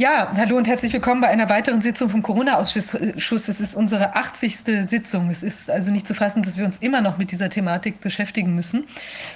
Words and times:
Ja, 0.00 0.32
hallo 0.34 0.56
und 0.56 0.66
herzlich 0.66 0.94
willkommen 0.94 1.20
bei 1.20 1.28
einer 1.28 1.50
weiteren 1.50 1.82
Sitzung 1.82 2.08
vom 2.08 2.22
Corona-Ausschuss. 2.22 2.94
Es 3.48 3.60
ist 3.60 3.74
unsere 3.74 4.16
80. 4.16 4.56
Sitzung. 4.88 5.28
Es 5.28 5.42
ist 5.42 5.68
also 5.68 5.92
nicht 5.92 6.06
zu 6.06 6.14
fassen, 6.14 6.42
dass 6.42 6.56
wir 6.56 6.64
uns 6.64 6.78
immer 6.78 7.02
noch 7.02 7.18
mit 7.18 7.32
dieser 7.32 7.50
Thematik 7.50 8.00
beschäftigen 8.00 8.54
müssen. 8.54 8.86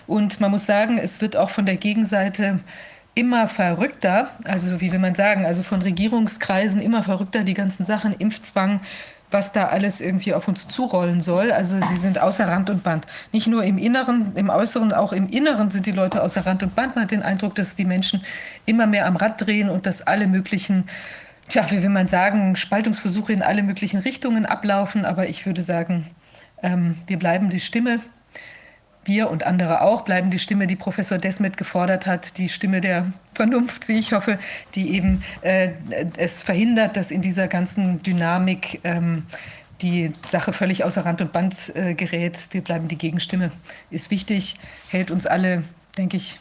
Und 0.07 0.41
man 0.41 0.51
muss 0.51 0.65
sagen, 0.65 0.97
es 0.97 1.21
wird 1.21 1.37
auch 1.37 1.51
von 1.51 1.67
der 1.67 1.77
Gegenseite 1.77 2.61
immer 3.15 3.47
verrückter, 3.47 4.31
also 4.47 4.81
wie 4.81 4.91
will 4.91 5.01
man 5.01 5.15
sagen, 5.15 5.45
also 5.45 5.63
von 5.63 5.83
Regierungskreisen 5.83 6.81
immer 6.81 7.03
verrückter, 7.03 7.45
die 7.45 7.53
ganzen 7.53 7.85
Sachen, 7.85 8.15
Impfzwang, 8.15 8.81
was 9.31 9.53
da 9.53 9.67
alles 9.67 10.01
irgendwie 10.01 10.35
auf 10.35 10.49
uns 10.49 10.69
zurollen 10.69 11.21
soll. 11.21 11.51
Also 11.51 11.81
die 11.81 11.97
sind 11.97 12.21
außer 12.21 12.47
Rand 12.47 12.71
und 12.71 12.83
Band. 12.83 13.07
Nicht 13.33 13.47
nur 13.47 13.65
im 13.65 13.79
Inneren, 13.79 14.33
im 14.37 14.49
Äußeren, 14.49 14.93
auch 14.93 15.13
im 15.13 15.29
Inneren 15.29 15.71
sind 15.71 15.87
die 15.87 15.93
Leute 15.93 16.23
außer 16.23 16.47
Rand 16.47 16.63
und 16.63 16.75
Band. 16.75 16.95
Man 16.95 17.05
hat 17.05 17.11
den 17.11 17.23
Eindruck, 17.23 17.55
dass 17.55 17.75
die 17.75 17.85
Menschen 17.85 18.23
immer 18.67 18.87
mehr 18.87 19.07
am 19.07 19.17
Rad 19.17 19.45
drehen 19.45 19.69
und 19.69 19.87
dass 19.87 20.03
alle 20.07 20.27
möglichen, 20.27 20.85
tja, 21.49 21.67
wie 21.71 21.83
will 21.83 21.91
man 21.91 22.09
sagen, 22.09 22.57
Spaltungsversuche 22.57 23.33
in 23.33 23.43
alle 23.43 23.63
möglichen 23.63 23.99
Richtungen 23.99 24.47
ablaufen. 24.47 25.05
Aber 25.05 25.29
ich 25.29 25.47
würde 25.47 25.63
sagen, 25.63 26.11
ähm, 26.63 26.97
wir 27.07 27.19
bleiben 27.19 27.51
die 27.51 27.61
Stimme 27.61 28.01
wir 29.05 29.31
und 29.31 29.47
andere 29.47 29.83
auch 29.83 30.03
bleiben 30.03 30.31
die 30.31 30.39
Stimme, 30.39 30.67
die 30.67 30.77
Professor 30.77 31.19
Desmet 31.19 31.57
gefordert 31.57 32.07
hat, 32.07 32.39
die 32.39 32.49
Stimme 32.49 32.81
der 32.81 33.13
Vernunft, 33.35 33.89
wie 33.89 33.99
ich 33.99 34.13
hoffe, 34.13 34.39
die 34.75 34.95
eben 34.95 35.23
äh, 35.43 35.71
es 36.17 36.43
verhindert, 36.43 36.97
dass 36.97 37.11
in 37.11 37.23
dieser 37.23 37.49
ganzen 37.49 38.03
Dynamik 38.03 38.81
ähm, 38.85 39.25
die 39.83 40.13
Sache 40.29 40.53
völlig 40.53 40.85
außer 40.85 41.05
Rand 41.05 41.21
und 41.21 41.33
Band 41.33 41.73
äh, 41.75 41.95
gerät. 41.95 42.49
Wir 42.53 42.63
bleiben 42.63 42.89
die 42.89 42.99
Gegenstimme. 42.99 43.51
Ist 43.91 44.11
wichtig, 44.11 44.57
hält 44.89 45.11
uns 45.11 45.27
alle, 45.27 45.65
denke 45.99 46.17
ich, 46.17 46.39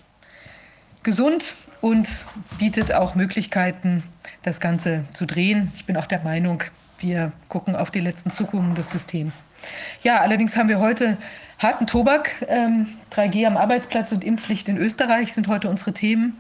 gesund 1.04 1.56
und 1.82 2.08
bietet 2.60 2.94
auch 2.94 3.16
Möglichkeiten, 3.16 4.04
das 4.44 4.60
Ganze 4.60 5.06
zu 5.14 5.26
drehen. 5.26 5.72
Ich 5.76 5.86
bin 5.86 5.98
auch 5.98 6.06
der 6.06 6.22
Meinung, 6.22 6.64
wir 7.00 7.34
gucken 7.50 7.76
auf 7.76 7.92
die 7.92 8.00
letzten 8.00 8.32
Zuckungen 8.32 8.76
des 8.76 8.90
Systems. 8.90 9.44
Ja, 10.02 10.22
allerdings 10.22 10.56
haben 10.56 10.70
wir 10.70 10.80
heute 10.80 11.18
harten 11.64 11.88
Tobak. 11.88 12.46
Ähm, 12.48 12.88
3G 13.12 13.46
am 13.48 13.58
Arbeitsplatz 13.58 14.12
und 14.12 14.24
Impfpflicht 14.24 14.68
in 14.70 14.78
Österreich 14.78 15.34
sind 15.34 15.48
heute 15.48 15.70
unsere 15.70 15.94
Themen. 15.94 16.38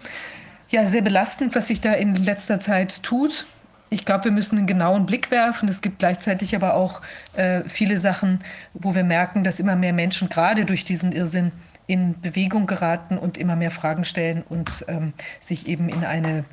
Ja, 0.69 0.85
sehr 0.85 1.01
belastend, 1.01 1.55
was 1.55 1.67
sich 1.67 1.81
da 1.81 1.93
in 1.93 2.15
letzter 2.15 2.59
Zeit 2.59 3.03
tut. 3.03 3.45
Ich 3.89 4.05
glaube, 4.05 4.25
wir 4.25 4.31
müssen 4.31 4.57
einen 4.57 4.67
genauen 4.67 5.05
Blick 5.05 5.29
werfen. 5.29 5.69
Es 5.69 5.81
gibt 5.81 5.99
gleichzeitig 5.99 6.55
aber 6.55 6.73
auch 6.73 7.01
äh, 7.35 7.61
viele 7.67 7.99
Sachen, 7.99 8.39
wo 8.73 8.95
wir 8.95 9.03
merken, 9.03 9.43
dass 9.43 9.59
immer 9.59 9.75
mehr 9.75 9.93
Menschen 9.93 10.29
gerade 10.29 10.65
durch 10.65 10.83
diesen 10.83 11.11
Irrsinn 11.11 11.51
in 11.85 12.19
Bewegung 12.19 12.65
geraten 12.65 13.17
und 13.17 13.37
immer 13.37 13.55
mehr 13.55 13.71
Fragen 13.71 14.03
stellen 14.03 14.43
und 14.49 14.85
ähm, 14.87 15.13
sich 15.39 15.67
eben 15.67 15.89
in 15.89 16.03
eine 16.03 16.43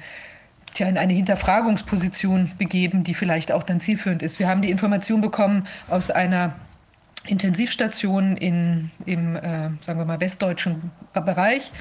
tja, 0.75 0.89
in 0.89 0.99
eine 0.99 1.13
Hinterfragungsposition 1.13 2.51
begeben, 2.59 3.05
die 3.05 3.15
vielleicht 3.15 3.53
auch 3.53 3.63
dann 3.63 3.81
zielführend 3.81 4.23
ist. 4.23 4.39
Wir 4.39 4.49
haben 4.49 4.63
die 4.63 4.71
Information 4.71 5.21
bekommen 5.21 5.67
aus 5.89 6.11
einer 6.11 6.55
Intensivstation 7.27 8.37
in, 8.37 8.91
im, 9.07 9.37
äh, 9.37 9.71
sagen 9.81 9.99
wir 9.99 10.05
mal, 10.05 10.21
westdeutschen 10.21 10.91
Bereich, 11.13 11.73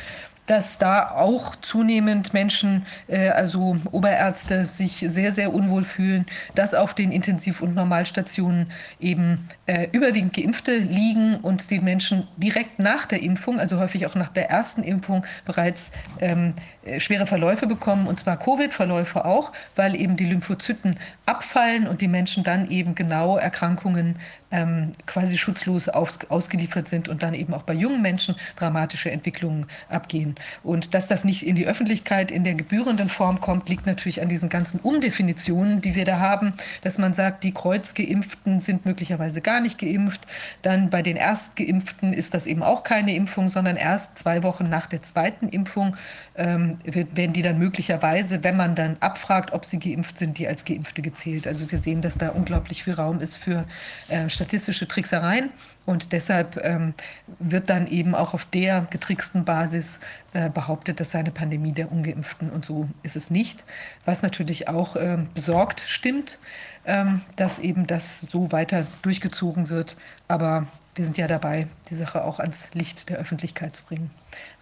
dass 0.49 0.79
da 0.79 1.11
auch 1.11 1.55
zunehmend 1.57 2.33
Menschen, 2.33 2.85
äh, 3.07 3.29
also 3.29 3.77
Oberärzte, 3.91 4.65
sich 4.65 4.93
sehr, 4.93 5.31
sehr 5.31 5.53
unwohl 5.53 5.83
fühlen, 5.83 6.25
dass 6.55 6.73
auf 6.73 6.95
den 6.95 7.11
Intensiv- 7.11 7.61
und 7.61 7.75
Normalstationen 7.75 8.71
eben 8.99 9.47
äh, 9.67 9.87
überwiegend 9.91 10.33
Geimpfte 10.33 10.77
liegen 10.77 11.35
und 11.35 11.69
die 11.69 11.79
Menschen 11.79 12.27
direkt 12.37 12.79
nach 12.79 13.05
der 13.05 13.21
Impfung, 13.21 13.59
also 13.59 13.77
häufig 13.77 14.07
auch 14.07 14.15
nach 14.15 14.29
der 14.29 14.49
ersten 14.49 14.81
Impfung, 14.81 15.23
bereits 15.45 15.91
ähm, 16.19 16.55
äh, 16.83 16.99
schwere 16.99 17.27
Verläufe 17.27 17.67
bekommen, 17.67 18.07
und 18.07 18.19
zwar 18.19 18.37
Covid-Verläufe 18.37 19.25
auch, 19.25 19.51
weil 19.75 19.95
eben 19.95 20.17
die 20.17 20.25
Lymphozyten 20.25 20.97
abfallen 21.27 21.87
und 21.87 22.01
die 22.01 22.07
Menschen 22.07 22.43
dann 22.43 22.71
eben 22.71 22.95
genau 22.95 23.37
Erkrankungen 23.37 24.15
ähm, 24.51 24.91
quasi 25.05 25.37
schutzlos 25.37 25.89
aus, 25.89 26.19
ausgeliefert 26.29 26.87
sind 26.87 27.09
und 27.09 27.23
dann 27.23 27.33
eben 27.33 27.53
auch 27.53 27.63
bei 27.63 27.73
jungen 27.73 28.01
Menschen 28.01 28.35
dramatische 28.55 29.11
Entwicklungen 29.11 29.65
abgehen. 29.89 30.35
Und 30.63 30.93
dass 30.93 31.07
das 31.07 31.23
nicht 31.23 31.45
in 31.45 31.55
die 31.55 31.67
Öffentlichkeit 31.67 32.31
in 32.31 32.43
der 32.43 32.55
gebührenden 32.55 33.09
Form 33.09 33.39
kommt, 33.39 33.69
liegt 33.69 33.85
natürlich 33.85 34.21
an 34.21 34.29
diesen 34.29 34.49
ganzen 34.49 34.79
Umdefinitionen, 34.79 35.81
die 35.81 35.95
wir 35.95 36.05
da 36.05 36.19
haben, 36.19 36.53
dass 36.81 36.97
man 36.97 37.13
sagt, 37.13 37.43
die 37.43 37.53
Kreuzgeimpften 37.53 38.59
sind 38.59 38.85
möglicherweise 38.85 39.41
gar 39.41 39.59
nicht 39.59 39.77
geimpft. 39.77 40.21
Dann 40.61 40.89
bei 40.89 41.01
den 41.01 41.15
Erstgeimpften 41.15 42.13
ist 42.13 42.33
das 42.33 42.47
eben 42.47 42.63
auch 42.63 42.83
keine 42.83 43.13
Impfung, 43.15 43.49
sondern 43.49 43.75
erst 43.75 44.17
zwei 44.17 44.43
Wochen 44.43 44.69
nach 44.69 44.87
der 44.87 45.01
zweiten 45.01 45.49
Impfung 45.49 45.95
ähm, 46.39 46.77
werden 46.85 47.33
die 47.33 47.41
dann 47.41 47.59
möglicherweise, 47.59 48.43
wenn 48.43 48.55
man 48.55 48.73
dann 48.73 48.95
abfragt, 49.01 49.51
ob 49.51 49.65
sie 49.65 49.77
geimpft 49.77 50.17
sind, 50.17 50.37
die 50.37 50.47
als 50.47 50.63
Geimpfte 50.63 51.01
gezählt. 51.01 51.45
Also 51.45 51.69
wir 51.69 51.79
sehen, 51.79 52.01
dass 52.01 52.17
da 52.17 52.29
unglaublich 52.29 52.83
viel 52.83 52.93
Raum 52.93 53.19
ist 53.19 53.35
für 53.35 53.65
äh, 54.07 54.29
statistische 54.29 54.87
Tricksereien. 54.87 55.49
Und 55.85 56.13
deshalb 56.13 56.57
ähm, 56.63 56.93
wird 57.39 57.69
dann 57.69 57.87
eben 57.87 58.15
auch 58.15 58.33
auf 58.33 58.45
der 58.45 58.87
getricksten 58.89 59.43
Basis 59.43 59.99
äh, 60.33 60.49
behauptet, 60.49 60.99
dass 60.99 61.11
sei 61.11 61.19
eine 61.19 61.31
Pandemie 61.31 61.73
der 61.73 61.91
Ungeimpften. 61.91 62.49
Und 62.49 62.63
so 62.63 62.87
ist 63.03 63.17
es 63.17 63.29
nicht. 63.29 63.65
Was 64.05 64.21
natürlich 64.21 64.69
auch 64.69 64.95
äh, 64.95 65.17
besorgt 65.33 65.81
stimmt, 65.85 66.39
ähm, 66.85 67.21
dass 67.35 67.59
eben 67.59 67.85
das 67.85 68.21
so 68.21 68.51
weiter 68.53 68.87
durchgezogen 69.01 69.67
wird. 69.67 69.97
Aber 70.29 70.67
wir 70.95 71.03
sind 71.03 71.17
ja 71.17 71.27
dabei, 71.27 71.67
die 71.89 71.95
Sache 71.95 72.23
auch 72.23 72.39
ans 72.39 72.69
Licht 72.73 73.09
der 73.09 73.17
Öffentlichkeit 73.17 73.75
zu 73.75 73.83
bringen. 73.83 74.09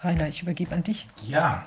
Rainer, 0.01 0.27
ich 0.27 0.41
übergebe 0.41 0.73
an 0.73 0.83
dich. 0.83 1.07
Ja, 1.27 1.65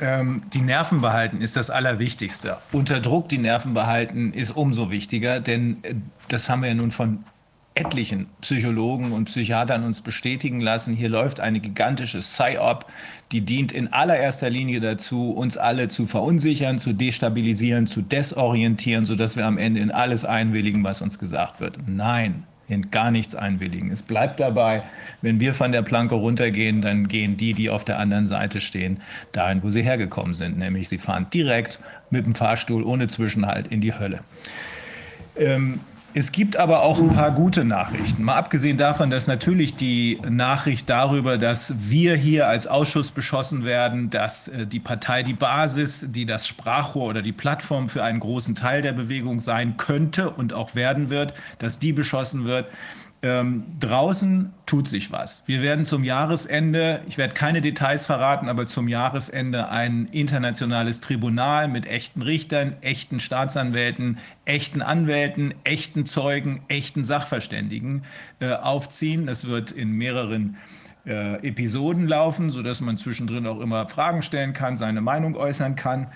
ähm, 0.00 0.42
die 0.52 0.60
Nerven 0.60 1.00
behalten 1.00 1.40
ist 1.40 1.56
das 1.56 1.70
Allerwichtigste. 1.70 2.58
Unter 2.72 3.00
Druck 3.00 3.28
die 3.28 3.38
Nerven 3.38 3.72
behalten 3.72 4.32
ist 4.32 4.50
umso 4.50 4.90
wichtiger, 4.90 5.40
denn 5.40 5.78
äh, 5.82 5.94
das 6.28 6.48
haben 6.50 6.62
wir 6.62 6.68
ja 6.68 6.74
nun 6.74 6.90
von 6.90 7.24
etlichen 7.74 8.28
Psychologen 8.40 9.12
und 9.12 9.26
Psychiatern 9.26 9.84
uns 9.84 10.00
bestätigen 10.00 10.60
lassen. 10.60 10.94
Hier 10.94 11.10
läuft 11.10 11.40
eine 11.40 11.60
gigantische 11.60 12.18
Psy-Op, 12.18 12.86
die 13.32 13.42
dient 13.42 13.70
in 13.70 13.92
allererster 13.92 14.48
Linie 14.48 14.80
dazu, 14.80 15.30
uns 15.30 15.58
alle 15.58 15.88
zu 15.88 16.06
verunsichern, 16.06 16.78
zu 16.78 16.94
destabilisieren, 16.94 17.86
zu 17.86 18.00
desorientieren, 18.00 19.04
sodass 19.04 19.36
wir 19.36 19.44
am 19.46 19.58
Ende 19.58 19.80
in 19.80 19.90
alles 19.90 20.24
einwilligen, 20.24 20.84
was 20.84 21.02
uns 21.02 21.18
gesagt 21.18 21.60
wird. 21.60 21.76
Nein, 21.86 22.44
in 22.68 22.90
gar 22.90 23.10
nichts 23.10 23.34
einwilligen. 23.34 23.90
Es 23.92 24.02
bleibt 24.02 24.40
dabei, 24.40 24.82
wenn 25.22 25.40
wir 25.40 25.54
von 25.54 25.72
der 25.72 25.82
Planke 25.82 26.14
runtergehen, 26.14 26.82
dann 26.82 27.08
gehen 27.08 27.36
die, 27.36 27.54
die 27.54 27.70
auf 27.70 27.84
der 27.84 27.98
anderen 27.98 28.26
Seite 28.26 28.60
stehen, 28.60 29.00
dahin, 29.32 29.62
wo 29.62 29.70
sie 29.70 29.82
hergekommen 29.82 30.34
sind. 30.34 30.58
Nämlich 30.58 30.88
sie 30.88 30.98
fahren 30.98 31.26
direkt 31.32 31.78
mit 32.10 32.26
dem 32.26 32.34
Fahrstuhl 32.34 32.82
ohne 32.82 33.06
Zwischenhalt 33.06 33.68
in 33.68 33.80
die 33.80 33.94
Hölle. 33.94 34.20
Ähm, 35.36 35.80
es 36.18 36.32
gibt 36.32 36.56
aber 36.56 36.80
auch 36.80 36.98
ein 36.98 37.12
paar 37.12 37.30
gute 37.30 37.62
Nachrichten. 37.62 38.24
Mal 38.24 38.36
abgesehen 38.36 38.78
davon, 38.78 39.10
dass 39.10 39.26
natürlich 39.26 39.76
die 39.76 40.18
Nachricht 40.26 40.88
darüber, 40.88 41.36
dass 41.36 41.74
wir 41.90 42.16
hier 42.16 42.48
als 42.48 42.66
Ausschuss 42.66 43.10
beschossen 43.10 43.64
werden, 43.64 44.08
dass 44.08 44.48
äh, 44.48 44.66
die 44.66 44.80
Partei 44.80 45.22
die 45.22 45.34
Basis, 45.34 46.06
die 46.08 46.24
das 46.24 46.48
Sprachrohr 46.48 47.08
oder 47.08 47.20
die 47.20 47.34
Plattform 47.34 47.90
für 47.90 48.02
einen 48.02 48.20
großen 48.20 48.54
Teil 48.54 48.80
der 48.80 48.94
Bewegung 48.94 49.40
sein 49.40 49.76
könnte 49.76 50.30
und 50.30 50.54
auch 50.54 50.74
werden 50.74 51.10
wird, 51.10 51.34
dass 51.58 51.78
die 51.78 51.92
beschossen 51.92 52.46
wird, 52.46 52.64
ähm, 53.22 53.64
draußen 53.80 54.52
tut 54.66 54.88
sich 54.88 55.10
was. 55.10 55.42
Wir 55.46 55.62
werden 55.62 55.84
zum 55.84 56.04
Jahresende, 56.04 57.02
ich 57.08 57.18
werde 57.18 57.34
keine 57.34 57.60
Details 57.60 58.06
verraten, 58.06 58.48
aber 58.48 58.66
zum 58.66 58.88
Jahresende 58.88 59.68
ein 59.68 60.06
internationales 60.12 61.00
Tribunal 61.00 61.68
mit 61.68 61.86
echten 61.86 62.22
Richtern, 62.22 62.76
echten 62.82 63.18
Staatsanwälten, 63.18 64.18
echten 64.44 64.82
Anwälten, 64.82 65.54
echten 65.64 66.04
Zeugen, 66.04 66.62
echten 66.68 67.04
Sachverständigen 67.04 68.04
äh, 68.40 68.52
aufziehen. 68.52 69.26
Das 69.26 69.46
wird 69.46 69.70
in 69.70 69.92
mehreren 69.92 70.56
äh, 71.06 71.46
Episoden 71.46 72.08
laufen, 72.08 72.50
sodass 72.50 72.80
man 72.80 72.96
zwischendrin 72.96 73.46
auch 73.46 73.60
immer 73.60 73.88
Fragen 73.88 74.22
stellen 74.22 74.52
kann, 74.52 74.76
seine 74.76 75.00
Meinung 75.00 75.36
äußern 75.36 75.76
kann. 75.76 76.08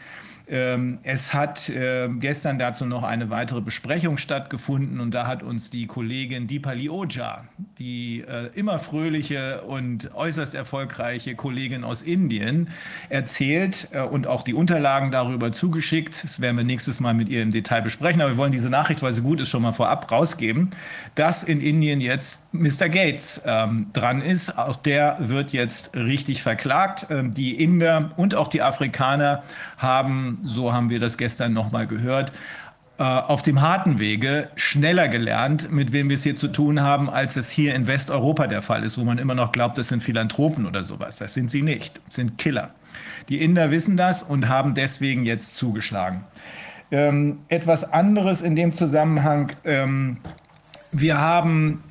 Ähm, 0.51 0.99
es 1.05 1.33
hat 1.33 1.71
ähm, 1.73 2.19
gestern 2.19 2.59
dazu 2.59 2.85
noch 2.85 3.05
eine 3.05 3.31
weitere 3.31 3.61
Besprechung 3.61 4.17
stattgefunden 4.17 4.99
und 4.99 5.13
da 5.13 5.29
hat 5.29 5.45
uns 5.45 5.71
die 5.71 5.87
Kollegin 5.87 6.49
Deepali 6.49 6.91
Oja, 6.91 7.37
die 7.79 8.25
äh, 8.27 8.51
immer 8.55 8.81
fröhliche 8.81 9.61
und 9.63 10.13
äußerst 10.13 10.57
erfolgreiche 10.57 11.37
Kollegin 11.37 11.85
aus 11.85 12.03
Indien, 12.03 12.69
erzählt 13.11 13.89
äh, 13.93 14.03
und 14.03 14.27
auch 14.27 14.43
die 14.43 14.53
Unterlagen 14.53 15.13
darüber 15.13 15.53
zugeschickt. 15.53 16.25
Das 16.25 16.41
werden 16.41 16.57
wir 16.57 16.65
nächstes 16.65 16.99
Mal 16.99 17.15
mit 17.15 17.29
ihr 17.29 17.43
im 17.43 17.53
Detail 17.53 17.83
besprechen, 17.83 18.21
aber 18.21 18.33
wir 18.33 18.37
wollen 18.37 18.51
diese 18.51 18.71
Nachricht, 18.71 19.03
weil 19.03 19.13
sie 19.13 19.23
gut 19.23 19.41
ist, 19.41 19.51
schon 19.51 19.63
mal 19.63 19.71
vorab 19.71 20.11
rausgeben, 20.11 20.71
dass 21.15 21.45
in 21.45 21.61
Indien 21.61 22.01
jetzt 22.01 22.53
Mr. 22.53 22.89
Gates 22.89 23.41
ähm, 23.47 23.87
dran 23.93 24.21
ist. 24.21 24.59
Auch 24.59 24.75
der 24.75 25.17
wird 25.21 25.53
jetzt 25.53 25.95
richtig 25.95 26.43
verklagt. 26.43 27.07
Ähm, 27.09 27.35
die 27.35 27.63
Inder 27.63 28.11
und 28.17 28.35
auch 28.35 28.49
die 28.49 28.63
Afrikaner 28.63 29.45
haben 29.79 30.40
so 30.45 30.73
haben 30.73 30.91
wir 30.91 31.01
das 31.01 31.17
gestern 31.17 31.53
nochmal 31.53 31.87
gehört, 31.87 32.33
äh, 32.99 33.03
auf 33.03 33.41
dem 33.43 33.63
harten 33.63 33.99
Wege 33.99 34.51
schneller 34.57 35.09
gelernt, 35.09 35.73
mit 35.73 35.93
wem 35.93 36.11
wir 36.11 36.15
es 36.15 36.23
hier 36.23 36.37
zu 36.37 36.49
tun 36.49 36.83
haben, 36.83 37.09
als 37.09 37.37
es 37.37 37.51
hier 37.51 37.75
in 37.75 37.87
Westeuropa 37.87 38.47
der 38.47 38.61
Fall 38.61 38.85
ist, 38.85 38.99
wo 38.99 39.05
man 39.05 39.17
immer 39.17 39.35
noch 39.35 39.53
glaubt, 39.53 39.79
das 39.79 39.89
sind 39.89 40.03
Philanthropen 40.03 40.67
oder 40.67 40.85
sowas. 40.85 41.17
Das 41.17 41.33
sind 41.33 41.51
sie 41.51 41.63
nicht, 41.63 42.01
das 42.05 42.17
sind 42.17 42.37
Killer. 42.37 42.75
Die 43.31 43.41
Inder 43.43 43.71
wissen 43.71 43.97
das 43.97 44.23
und 44.23 44.49
haben 44.49 44.75
deswegen 44.75 45.25
jetzt 45.25 45.55
zugeschlagen. 45.57 46.25
Ähm, 46.91 47.39
etwas 47.49 47.91
anderes 47.91 48.43
in 48.43 48.55
dem 48.55 48.73
Zusammenhang. 48.73 49.53
Ähm, 49.65 50.19
wir 50.93 51.19
haben 51.19 51.83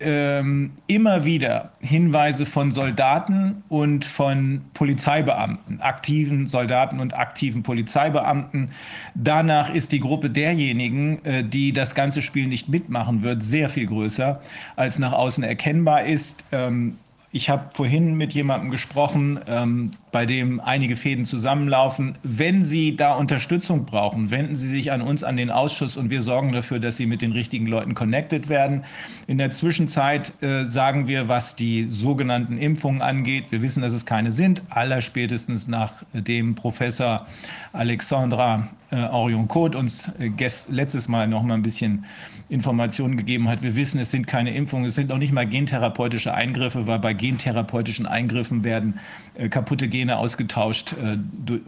ähm, 0.00 0.72
immer 0.86 1.24
wieder 1.24 1.72
Hinweise 1.80 2.46
von 2.46 2.70
Soldaten 2.70 3.62
und 3.68 4.04
von 4.04 4.62
Polizeibeamten, 4.74 5.80
aktiven 5.80 6.46
Soldaten 6.46 7.00
und 7.00 7.16
aktiven 7.16 7.62
Polizeibeamten. 7.62 8.70
Danach 9.14 9.72
ist 9.72 9.92
die 9.92 10.00
Gruppe 10.00 10.30
derjenigen, 10.30 11.24
äh, 11.24 11.44
die 11.44 11.72
das 11.72 11.94
ganze 11.94 12.22
Spiel 12.22 12.46
nicht 12.48 12.68
mitmachen 12.68 13.22
wird, 13.22 13.42
sehr 13.42 13.68
viel 13.68 13.86
größer, 13.86 14.40
als 14.76 14.98
nach 14.98 15.12
außen 15.12 15.44
erkennbar 15.44 16.04
ist. 16.04 16.44
Ähm, 16.52 16.98
ich 17.34 17.50
habe 17.50 17.70
vorhin 17.72 18.14
mit 18.14 18.32
jemandem 18.32 18.70
gesprochen, 18.70 19.40
ähm, 19.48 19.90
bei 20.12 20.24
dem 20.24 20.60
einige 20.60 20.94
Fäden 20.94 21.24
zusammenlaufen. 21.24 22.16
Wenn 22.22 22.62
Sie 22.62 22.94
da 22.94 23.14
Unterstützung 23.14 23.86
brauchen, 23.86 24.30
wenden 24.30 24.54
Sie 24.54 24.68
sich 24.68 24.92
an 24.92 25.02
uns, 25.02 25.24
an 25.24 25.36
den 25.36 25.50
Ausschuss 25.50 25.96
und 25.96 26.10
wir 26.10 26.22
sorgen 26.22 26.52
dafür, 26.52 26.78
dass 26.78 26.96
Sie 26.96 27.06
mit 27.06 27.22
den 27.22 27.32
richtigen 27.32 27.66
Leuten 27.66 27.94
connected 27.94 28.48
werden. 28.48 28.84
In 29.26 29.38
der 29.38 29.50
Zwischenzeit 29.50 30.32
äh, 30.44 30.64
sagen 30.64 31.08
wir, 31.08 31.26
was 31.26 31.56
die 31.56 31.90
sogenannten 31.90 32.56
Impfungen 32.56 33.02
angeht. 33.02 33.46
Wir 33.50 33.62
wissen, 33.62 33.82
dass 33.82 33.94
es 33.94 34.06
keine 34.06 34.30
sind. 34.30 34.62
Allerspätestens 34.70 35.66
nachdem 35.66 36.54
Professor 36.54 37.26
Alexandra 37.74 38.68
äh, 38.90 38.96
Orion-Code 38.96 39.76
uns 39.76 40.10
äh, 40.20 40.30
letztes 40.68 41.08
Mal 41.08 41.26
noch 41.26 41.42
mal 41.42 41.54
ein 41.54 41.62
bisschen 41.62 42.04
Informationen 42.48 43.16
gegeben 43.16 43.48
hat. 43.48 43.62
Wir 43.62 43.74
wissen, 43.74 43.98
es 44.00 44.12
sind 44.12 44.26
keine 44.26 44.54
Impfungen, 44.54 44.86
es 44.86 44.94
sind 44.94 45.10
auch 45.10 45.18
nicht 45.18 45.32
mal 45.32 45.46
gentherapeutische 45.46 46.32
Eingriffe, 46.32 46.86
weil 46.86 47.00
bei 47.00 47.12
gentherapeutischen 47.12 48.06
Eingriffen 48.06 48.62
werden 48.62 49.00
äh, 49.34 49.48
kaputte 49.48 49.88
Gene 49.88 50.18
ausgetauscht 50.18 50.94
äh, 51.02 51.18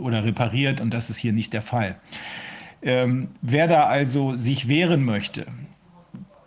oder 0.01 0.25
repariert 0.25 0.81
und 0.81 0.95
das 0.95 1.11
ist 1.11 1.19
hier 1.19 1.33
nicht 1.33 1.53
der 1.53 1.63
Fall. 1.63 1.97
Ähm, 2.83 3.29
wer 3.43 3.67
da 3.67 3.87
also 3.87 4.37
sich 4.37 4.69
wehren 4.69 5.05
möchte, 5.05 5.47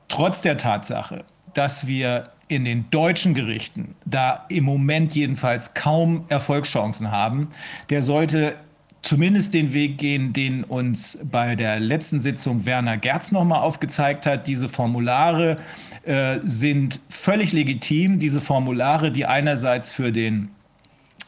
trotz 0.08 0.42
der 0.42 0.58
Tatsache, 0.58 1.26
dass 1.54 1.86
wir 1.86 2.30
in 2.48 2.64
den 2.64 2.90
deutschen 2.92 3.34
Gerichten 3.34 3.96
da 4.06 4.46
im 4.50 4.64
Moment 4.64 5.16
jedenfalls 5.16 5.74
kaum 5.74 6.26
Erfolgschancen 6.30 7.12
haben, 7.12 7.50
der 7.90 8.02
sollte 8.02 8.56
zumindest 9.02 9.54
den 9.54 9.74
Weg 9.74 9.98
gehen, 9.98 10.34
den 10.34 10.64
uns 10.64 11.20
bei 11.32 11.56
der 11.56 11.80
letzten 11.80 12.20
Sitzung 12.20 12.66
Werner 12.66 12.98
Gerz 12.98 13.32
nochmal 13.32 13.62
aufgezeigt 13.62 14.26
hat. 14.26 14.48
Diese 14.48 14.70
Formulare 14.70 15.58
äh, 16.04 16.40
sind 16.44 17.00
völlig 17.10 17.52
legitim. 17.54 18.20
Diese 18.20 18.42
Formulare, 18.42 19.12
die 19.12 19.26
einerseits 19.26 19.92
für 19.92 20.12
den 20.12 20.50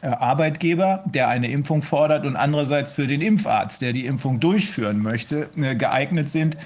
äh, 0.02 0.08
Arbeitgeber, 0.08 1.02
der 1.06 1.28
eine 1.28 1.48
Impfung 1.48 1.82
fordert, 1.82 2.26
und 2.26 2.36
andererseits 2.36 2.92
für 2.92 3.06
den 3.06 3.20
Impfarzt, 3.20 3.82
der 3.82 3.92
die 3.92 4.06
Impfung 4.06 4.40
durchführen 4.40 4.98
möchte, 4.98 5.48
äh, 5.56 5.74
geeignet 5.74 6.28
sind, 6.28 6.56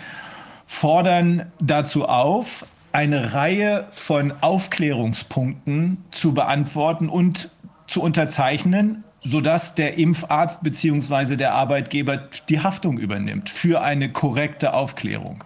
fordern 0.67 1.47
dazu 1.61 2.07
auf, 2.07 2.67
eine 2.93 3.35
Reihe 3.35 3.87
von 3.91 4.33
Aufklärungspunkten 4.41 5.99
zu 6.11 6.33
beantworten 6.33 7.11
und 7.11 7.51
zu 7.87 8.01
unterzeichnen, 8.01 9.05
sodass 9.27 9.75
der 9.75 9.99
Impfarzt 9.99 10.63
bzw. 10.63 11.35
der 11.35 11.55
Arbeitgeber 11.55 12.29
die 12.49 12.61
Haftung 12.61 12.99
übernimmt 12.99 13.51
für 13.51 13.83
eine 13.83 14.11
korrekte 14.13 14.73
Aufklärung. 14.73 15.43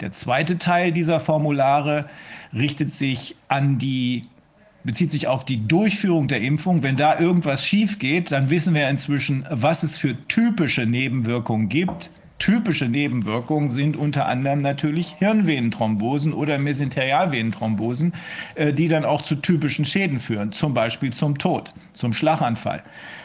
Der 0.00 0.10
zweite 0.10 0.58
Teil 0.58 0.90
dieser 0.90 1.20
Formulare 1.20 2.06
richtet 2.52 2.92
sich 2.92 3.36
an 3.48 3.78
die 3.78 4.24
bezieht 4.84 5.12
sich 5.12 5.28
auf 5.28 5.44
die 5.44 5.68
Durchführung 5.68 6.26
der 6.26 6.40
Impfung. 6.40 6.82
Wenn 6.82 6.96
da 6.96 7.16
irgendwas 7.16 7.64
schief 7.64 8.00
geht, 8.00 8.32
dann 8.32 8.50
wissen 8.50 8.74
wir 8.74 8.88
inzwischen, 8.88 9.46
was 9.48 9.84
es 9.84 9.96
für 9.96 10.16
typische 10.26 10.86
Nebenwirkungen 10.86 11.68
gibt 11.68 12.10
Typische 12.42 12.88
Nebenwirkungen 12.88 13.70
sind 13.70 13.96
unter 13.96 14.26
anderem 14.26 14.62
natürlich 14.62 15.14
Hirnvenenthrombosen 15.20 16.32
oder 16.32 16.58
Mesenterialvenenthrombosen, 16.58 18.14
äh, 18.56 18.72
die 18.72 18.88
dann 18.88 19.04
auch 19.04 19.22
zu 19.22 19.36
typischen 19.36 19.84
Schäden 19.84 20.18
führen, 20.18 20.50
zum 20.50 20.74
Beispiel 20.74 21.12
zum 21.12 21.38
Tod, 21.38 21.72
zum 21.92 22.12
Schlaganfall. 22.12 22.82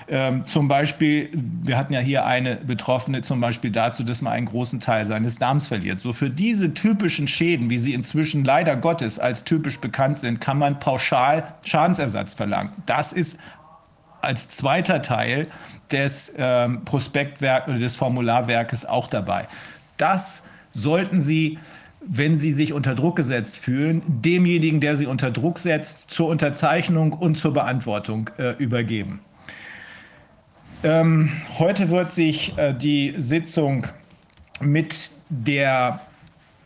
Ähm, 0.08 0.46
zum 0.46 0.68
Beispiel, 0.68 1.32
wir 1.34 1.80
hatten 1.80 1.94
ja 1.94 2.00
hier 2.00 2.28
eine 2.28 2.58
Betroffene, 2.58 3.24
zum 3.24 3.42
Beispiel 3.42 3.72
dazu, 3.72 4.04
dass 4.04 4.22
man 4.22 4.34
einen 4.34 4.46
großen 4.46 4.80
Teil 4.82 5.08
seines 5.08 5.40
Darms 5.40 5.66
verliert. 5.66 6.00
So 6.00 6.14
für 6.14 6.30
diese 6.30 6.76
typischen 6.76 7.28
Schäden, 7.28 7.72
wie 7.72 7.80
sie 7.80 7.96
inzwischen 7.96 8.44
leider 8.44 8.78
Gottes 8.78 9.18
als 9.18 9.44
typisch 9.44 9.80
bekannt 9.80 10.20
sind, 10.20 10.40
kann 10.40 10.60
man 10.60 10.80
pauschal 10.80 11.56
Schadensersatz 11.66 12.36
verlangen. 12.36 12.70
Das 12.86 13.14
ist 13.14 13.40
als 14.28 14.50
zweiter 14.50 15.02
Teil 15.02 15.48
des 15.92 16.34
ähm, 16.38 16.84
Prospektwerk 16.84 17.68
oder 17.68 17.80
des 17.80 17.96
Formularwerkes 17.96 18.86
auch 18.86 19.08
dabei. 19.08 19.48
Das 19.96 20.46
sollten 20.72 21.20
Sie, 21.20 21.58
wenn 22.02 22.36
Sie 22.36 22.52
sich 22.52 22.74
unter 22.74 22.94
Druck 22.94 23.16
gesetzt 23.16 23.58
fühlen, 23.58 24.04
demjenigen, 24.06 24.82
der 24.82 24.98
Sie 24.98 25.06
unter 25.06 25.32
Druck 25.32 25.58
setzt, 25.60 26.12
zur 26.12 26.28
Unterzeichnung 26.28 27.14
und 27.14 27.36
zur 27.36 27.54
Beantwortung 27.54 28.30
äh, 28.38 28.52
übergeben. 28.58 29.22
Ähm, 30.84 31.32
heute 31.58 31.90
wird 31.90 32.12
sich 32.12 32.56
äh, 32.58 32.74
die 32.74 33.16
Sitzung 33.18 33.88
mit 34.60 35.10
der 35.30 36.02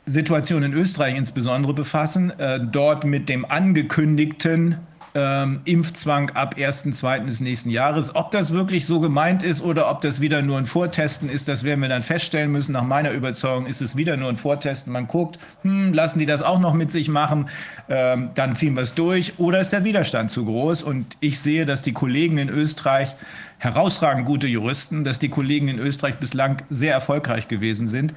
Situation 0.06 0.64
in 0.64 0.74
Österreich 0.74 1.16
insbesondere 1.16 1.74
befassen, 1.74 2.32
äh, 2.40 2.60
dort 2.60 3.06
mit 3.06 3.30
dem 3.30 3.46
angekündigten 3.46 4.78
ähm, 5.14 5.62
Impfzwang 5.66 6.30
ab 6.32 6.56
1.2. 6.58 7.26
des 7.26 7.42
nächsten 7.42 7.70
Jahres. 7.70 8.16
Ob 8.16 8.32
das 8.32 8.52
wirklich 8.52 8.86
so 8.86 9.00
gemeint 9.00 9.44
ist 9.44 9.62
oder 9.62 9.90
ob 9.90 10.02
das 10.02 10.22
wieder 10.22 10.42
nur 10.42 10.58
ein 10.58 10.66
Vortesten 10.66 11.30
ist, 11.30 11.48
das 11.48 11.64
werden 11.64 11.82
wir 11.82 11.90
dann 11.90 12.02
feststellen 12.02 12.52
müssen. 12.52 12.72
Nach 12.72 12.84
meiner 12.84 13.12
Überzeugung 13.12 13.66
ist 13.66 13.82
es 13.82 13.96
wieder 13.96 14.18
nur 14.18 14.30
ein 14.30 14.38
Vortesten. 14.38 14.92
Man 14.92 15.08
guckt, 15.08 15.40
hm, 15.64 15.94
lassen 15.94 16.20
die 16.20 16.26
das 16.26 16.42
auch 16.42 16.60
noch 16.60 16.74
mit 16.74 16.92
sich 16.92 17.10
machen, 17.10 17.50
ähm, 17.90 18.32
dann 18.36 18.56
ziehen 18.56 18.76
wir 18.76 18.84
es 18.84 18.94
durch 18.94 19.34
oder 19.38 19.60
ist 19.60 19.74
der 19.74 19.84
Widerstand 19.84 20.32
zu 20.32 20.46
groß? 20.46 20.84
Und 20.84 21.18
ich 21.20 21.40
sehe, 21.40 21.66
dass 21.66 21.82
die 21.82 21.94
Kollegen 21.94 22.38
in 22.38 22.50
Österreich 22.50 23.16
herausragend 23.58 24.26
gute 24.26 24.48
Juristen, 24.48 25.04
dass 25.04 25.20
die 25.20 25.30
Kollegen 25.30 25.68
in 25.68 25.78
Österreich 25.78 26.18
bislang 26.18 26.64
sehr 26.70 26.94
erfolgreich 26.94 27.48
gewesen 27.48 27.86
sind. 27.86 28.14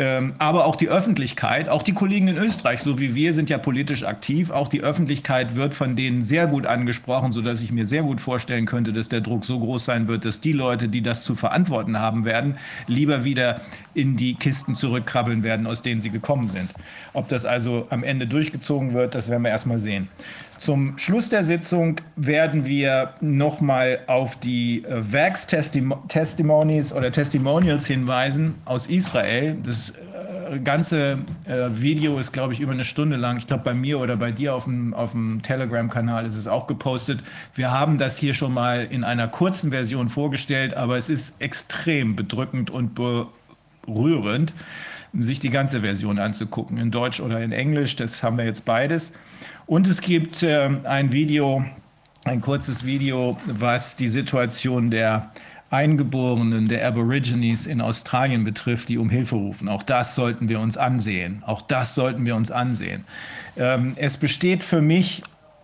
Ähm, 0.00 0.32
aber 0.38 0.64
auch 0.64 0.76
die 0.76 0.88
Öffentlichkeit, 0.88 1.68
auch 1.68 1.82
die 1.82 1.92
Kollegen 1.92 2.26
in 2.28 2.38
Österreich, 2.38 2.80
so 2.80 2.98
wie 2.98 3.14
wir, 3.14 3.34
sind 3.34 3.50
ja 3.50 3.58
politisch 3.58 4.02
aktiv. 4.02 4.48
Auch 4.48 4.66
die 4.66 4.80
Öffentlichkeit 4.80 5.56
wird 5.56 5.74
von 5.74 5.94
denen 5.94 6.22
sehr 6.22 6.46
gut 6.46 6.64
angesprochen, 6.64 7.32
sodass 7.32 7.60
ich 7.60 7.70
mir 7.70 7.86
sehr 7.86 8.02
gut 8.02 8.18
vorstellen 8.18 8.64
könnte, 8.64 8.94
dass 8.94 9.10
der 9.10 9.20
Druck 9.20 9.44
so 9.44 9.60
groß 9.60 9.84
sein 9.84 10.08
wird, 10.08 10.24
dass 10.24 10.40
die 10.40 10.52
Leute, 10.52 10.88
die 10.88 11.02
das 11.02 11.22
zu 11.22 11.34
verantworten 11.34 11.98
haben 11.98 12.24
werden, 12.24 12.56
lieber 12.86 13.24
wieder 13.24 13.60
in 13.92 14.16
die 14.16 14.36
Kisten 14.36 14.72
zurückkrabbeln 14.74 15.44
werden, 15.44 15.66
aus 15.66 15.82
denen 15.82 16.00
sie 16.00 16.08
gekommen 16.08 16.48
sind. 16.48 16.70
Ob 17.12 17.28
das 17.28 17.44
also 17.44 17.86
am 17.90 18.02
Ende 18.02 18.26
durchgezogen 18.26 18.94
wird, 18.94 19.14
das 19.14 19.28
werden 19.28 19.42
wir 19.42 19.50
erstmal 19.50 19.78
sehen. 19.78 20.08
Zum 20.60 20.98
Schluss 20.98 21.30
der 21.30 21.42
Sitzung 21.42 21.96
werden 22.16 22.66
wir 22.66 23.14
nochmal 23.22 24.00
auf 24.08 24.36
die 24.36 24.84
äh, 24.84 25.10
Werkstestimonies 25.10 26.92
oder 26.92 27.10
Testimonials 27.10 27.86
hinweisen 27.86 28.56
aus 28.66 28.86
Israel. 28.86 29.56
Das 29.64 29.94
äh, 30.50 30.58
ganze 30.58 31.20
äh, 31.46 31.70
Video 31.72 32.18
ist, 32.18 32.32
glaube 32.32 32.52
ich, 32.52 32.60
über 32.60 32.72
eine 32.72 32.84
Stunde 32.84 33.16
lang. 33.16 33.38
Ich 33.38 33.46
glaube, 33.46 33.62
bei 33.64 33.72
mir 33.72 34.00
oder 34.00 34.18
bei 34.18 34.32
dir 34.32 34.54
auf 34.54 34.64
dem, 34.64 34.92
auf 34.92 35.12
dem 35.12 35.40
Telegram-Kanal 35.40 36.26
ist 36.26 36.36
es 36.36 36.46
auch 36.46 36.66
gepostet. 36.66 37.20
Wir 37.54 37.70
haben 37.70 37.96
das 37.96 38.18
hier 38.18 38.34
schon 38.34 38.52
mal 38.52 38.84
in 38.84 39.02
einer 39.02 39.28
kurzen 39.28 39.70
Version 39.70 40.10
vorgestellt, 40.10 40.74
aber 40.74 40.98
es 40.98 41.08
ist 41.08 41.40
extrem 41.40 42.16
bedrückend 42.16 42.70
und 42.70 42.94
berührend, 43.86 44.52
sich 45.14 45.40
die 45.40 45.48
ganze 45.48 45.80
Version 45.80 46.18
anzugucken, 46.18 46.76
in 46.76 46.90
Deutsch 46.90 47.18
oder 47.18 47.40
in 47.40 47.50
Englisch. 47.50 47.96
Das 47.96 48.22
haben 48.22 48.36
wir 48.36 48.44
jetzt 48.44 48.66
beides. 48.66 49.14
Und 49.70 49.86
es 49.86 50.00
gibt 50.00 50.42
äh, 50.42 50.68
ein 50.82 51.12
Video, 51.12 51.64
ein 52.24 52.40
kurzes 52.40 52.84
Video, 52.84 53.38
was 53.46 53.94
die 53.94 54.08
Situation 54.08 54.90
der 54.90 55.30
Eingeborenen, 55.70 56.66
der 56.66 56.84
Aborigines 56.84 57.68
in 57.68 57.80
Australien 57.80 58.42
betrifft, 58.42 58.88
die 58.88 58.98
um 58.98 59.08
Hilfe 59.08 59.36
rufen. 59.36 59.68
Auch 59.68 59.84
das 59.84 60.16
sollten 60.16 60.48
wir 60.48 60.58
uns 60.58 60.76
ansehen. 60.76 61.44
Auch 61.46 61.62
das 61.62 61.94
sollten 61.94 62.26
wir 62.26 62.34
uns 62.34 62.50
ansehen. 62.50 63.04
Ähm, 63.56 63.92
es 63.94 64.16
besteht 64.16 64.64
für 64.64 64.82
mich 64.82 65.22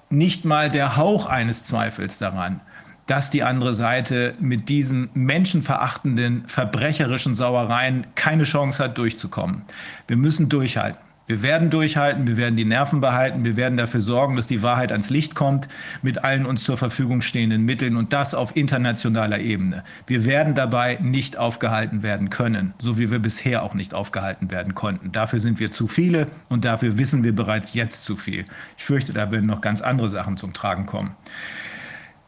nicht 0.08 0.44
mal 0.44 0.70
der 0.70 0.96
Hauch 0.96 1.26
eines 1.26 1.64
Zweifels 1.66 2.18
daran, 2.18 2.60
dass 3.08 3.30
die 3.30 3.42
andere 3.42 3.74
Seite 3.74 4.34
mit 4.38 4.68
diesen 4.68 5.10
menschenverachtenden, 5.14 6.44
verbrecherischen 6.46 7.34
Sauereien 7.34 8.06
keine 8.14 8.44
Chance 8.44 8.84
hat, 8.84 8.98
durchzukommen. 8.98 9.62
Wir 10.06 10.16
müssen 10.16 10.48
durchhalten. 10.48 11.05
Wir 11.26 11.42
werden 11.42 11.70
durchhalten, 11.70 12.28
wir 12.28 12.36
werden 12.36 12.56
die 12.56 12.64
Nerven 12.64 13.00
behalten, 13.00 13.44
wir 13.44 13.56
werden 13.56 13.76
dafür 13.76 14.00
sorgen, 14.00 14.36
dass 14.36 14.46
die 14.46 14.62
Wahrheit 14.62 14.92
ans 14.92 15.10
Licht 15.10 15.34
kommt 15.34 15.66
mit 16.02 16.22
allen 16.22 16.46
uns 16.46 16.62
zur 16.62 16.76
Verfügung 16.76 17.20
stehenden 17.20 17.64
Mitteln 17.64 17.96
und 17.96 18.12
das 18.12 18.34
auf 18.34 18.54
internationaler 18.54 19.40
Ebene. 19.40 19.82
Wir 20.06 20.24
werden 20.24 20.54
dabei 20.54 20.98
nicht 21.02 21.36
aufgehalten 21.36 22.04
werden 22.04 22.30
können, 22.30 22.74
so 22.78 22.96
wie 22.96 23.10
wir 23.10 23.18
bisher 23.18 23.64
auch 23.64 23.74
nicht 23.74 23.92
aufgehalten 23.92 24.52
werden 24.52 24.76
konnten. 24.76 25.10
Dafür 25.10 25.40
sind 25.40 25.58
wir 25.58 25.72
zu 25.72 25.88
viele 25.88 26.28
und 26.48 26.64
dafür 26.64 26.96
wissen 26.96 27.24
wir 27.24 27.34
bereits 27.34 27.74
jetzt 27.74 28.04
zu 28.04 28.16
viel. 28.16 28.44
Ich 28.78 28.84
fürchte, 28.84 29.12
da 29.12 29.32
werden 29.32 29.46
noch 29.46 29.60
ganz 29.60 29.80
andere 29.80 30.08
Sachen 30.08 30.36
zum 30.36 30.52
Tragen 30.52 30.86
kommen. 30.86 31.16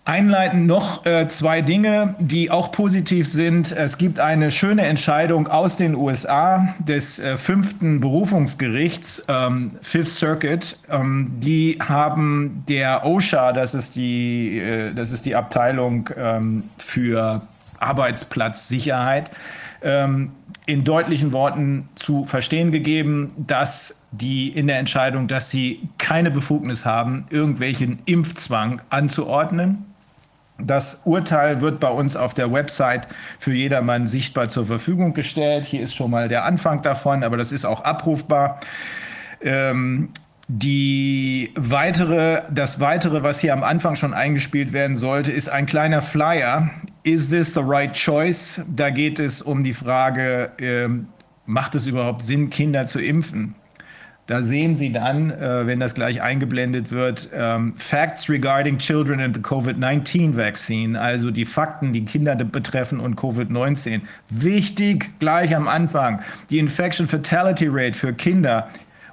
Einleitend 0.08 0.66
noch 0.66 1.04
äh, 1.04 1.28
zwei 1.28 1.60
Dinge, 1.60 2.14
die 2.18 2.50
auch 2.50 2.72
positiv 2.72 3.28
sind. 3.28 3.72
Es 3.72 3.98
gibt 3.98 4.20
eine 4.20 4.50
schöne 4.50 4.86
Entscheidung 4.86 5.48
aus 5.48 5.76
den 5.76 5.94
USA 5.94 6.74
des 6.78 7.18
äh, 7.18 7.36
fünften 7.36 8.00
Berufungsgerichts, 8.00 9.22
ähm, 9.28 9.72
Fifth 9.82 10.08
Circuit. 10.08 10.78
Ähm, 10.88 11.32
die 11.40 11.78
haben 11.86 12.64
der 12.70 13.04
OSHA, 13.04 13.52
das 13.52 13.74
ist 13.74 13.96
die, 13.96 14.58
äh, 14.58 14.94
das 14.94 15.12
ist 15.12 15.26
die 15.26 15.36
Abteilung 15.36 16.08
ähm, 16.16 16.64
für 16.78 17.42
Arbeitsplatzsicherheit, 17.78 19.30
ähm, 19.82 20.32
in 20.64 20.84
deutlichen 20.84 21.34
Worten 21.34 21.90
zu 21.96 22.24
verstehen 22.24 22.72
gegeben, 22.72 23.32
dass 23.36 24.02
die 24.12 24.48
in 24.48 24.68
der 24.68 24.78
Entscheidung, 24.78 25.28
dass 25.28 25.50
sie 25.50 25.86
keine 25.98 26.30
Befugnis 26.30 26.86
haben, 26.86 27.26
irgendwelchen 27.28 27.98
Impfzwang 28.06 28.80
anzuordnen 28.88 29.84
das 30.58 31.02
Urteil 31.04 31.60
wird 31.60 31.80
bei 31.80 31.88
uns 31.88 32.16
auf 32.16 32.34
der 32.34 32.52
Website 32.52 33.06
für 33.38 33.52
jedermann 33.52 34.08
sichtbar 34.08 34.48
zur 34.48 34.66
Verfügung 34.66 35.14
gestellt. 35.14 35.64
Hier 35.64 35.82
ist 35.82 35.94
schon 35.94 36.10
mal 36.10 36.28
der 36.28 36.44
Anfang 36.44 36.82
davon, 36.82 37.22
aber 37.22 37.36
das 37.36 37.52
ist 37.52 37.64
auch 37.64 37.84
abrufbar. 37.84 38.60
Ähm, 39.40 40.10
die 40.48 41.52
weitere, 41.56 42.42
das 42.50 42.80
weitere, 42.80 43.22
was 43.22 43.38
hier 43.38 43.52
am 43.52 43.62
Anfang 43.62 43.96
schon 43.96 44.14
eingespielt 44.14 44.72
werden 44.72 44.96
sollte, 44.96 45.30
ist 45.30 45.48
ein 45.48 45.66
kleiner 45.66 46.00
Flyer. 46.00 46.70
Is 47.02 47.28
this 47.28 47.54
the 47.54 47.60
right 47.62 47.92
choice? 47.92 48.62
Da 48.74 48.90
geht 48.90 49.20
es 49.20 49.42
um 49.42 49.62
die 49.62 49.74
Frage, 49.74 50.50
äh, 50.58 50.88
macht 51.44 51.74
es 51.74 51.86
überhaupt 51.86 52.24
Sinn, 52.24 52.50
Kinder 52.50 52.86
zu 52.86 52.98
impfen? 52.98 53.54
Da 54.28 54.42
sehen 54.42 54.76
Sie 54.76 54.92
dann, 54.92 55.30
äh, 55.30 55.66
wenn 55.66 55.80
das 55.80 55.94
gleich 55.94 56.20
eingeblendet 56.20 56.92
wird, 56.92 57.30
ähm, 57.32 57.72
Facts 57.78 58.28
regarding 58.28 58.76
children 58.76 59.20
and 59.20 59.34
the 59.34 59.40
COVID-19 59.40 60.36
vaccine, 60.36 61.00
also 61.00 61.30
die 61.30 61.46
Fakten, 61.46 61.94
die 61.94 62.04
Kinder 62.04 62.36
betreffen 62.36 63.00
und 63.00 63.18
Covid-19. 63.18 64.02
Wichtig 64.28 65.18
gleich 65.18 65.56
am 65.56 65.66
Anfang, 65.66 66.20
die 66.50 66.58
Infection 66.58 67.08
Fatality 67.08 67.68
Rate 67.70 67.96
für 67.96 68.12
Kinder 68.12 68.68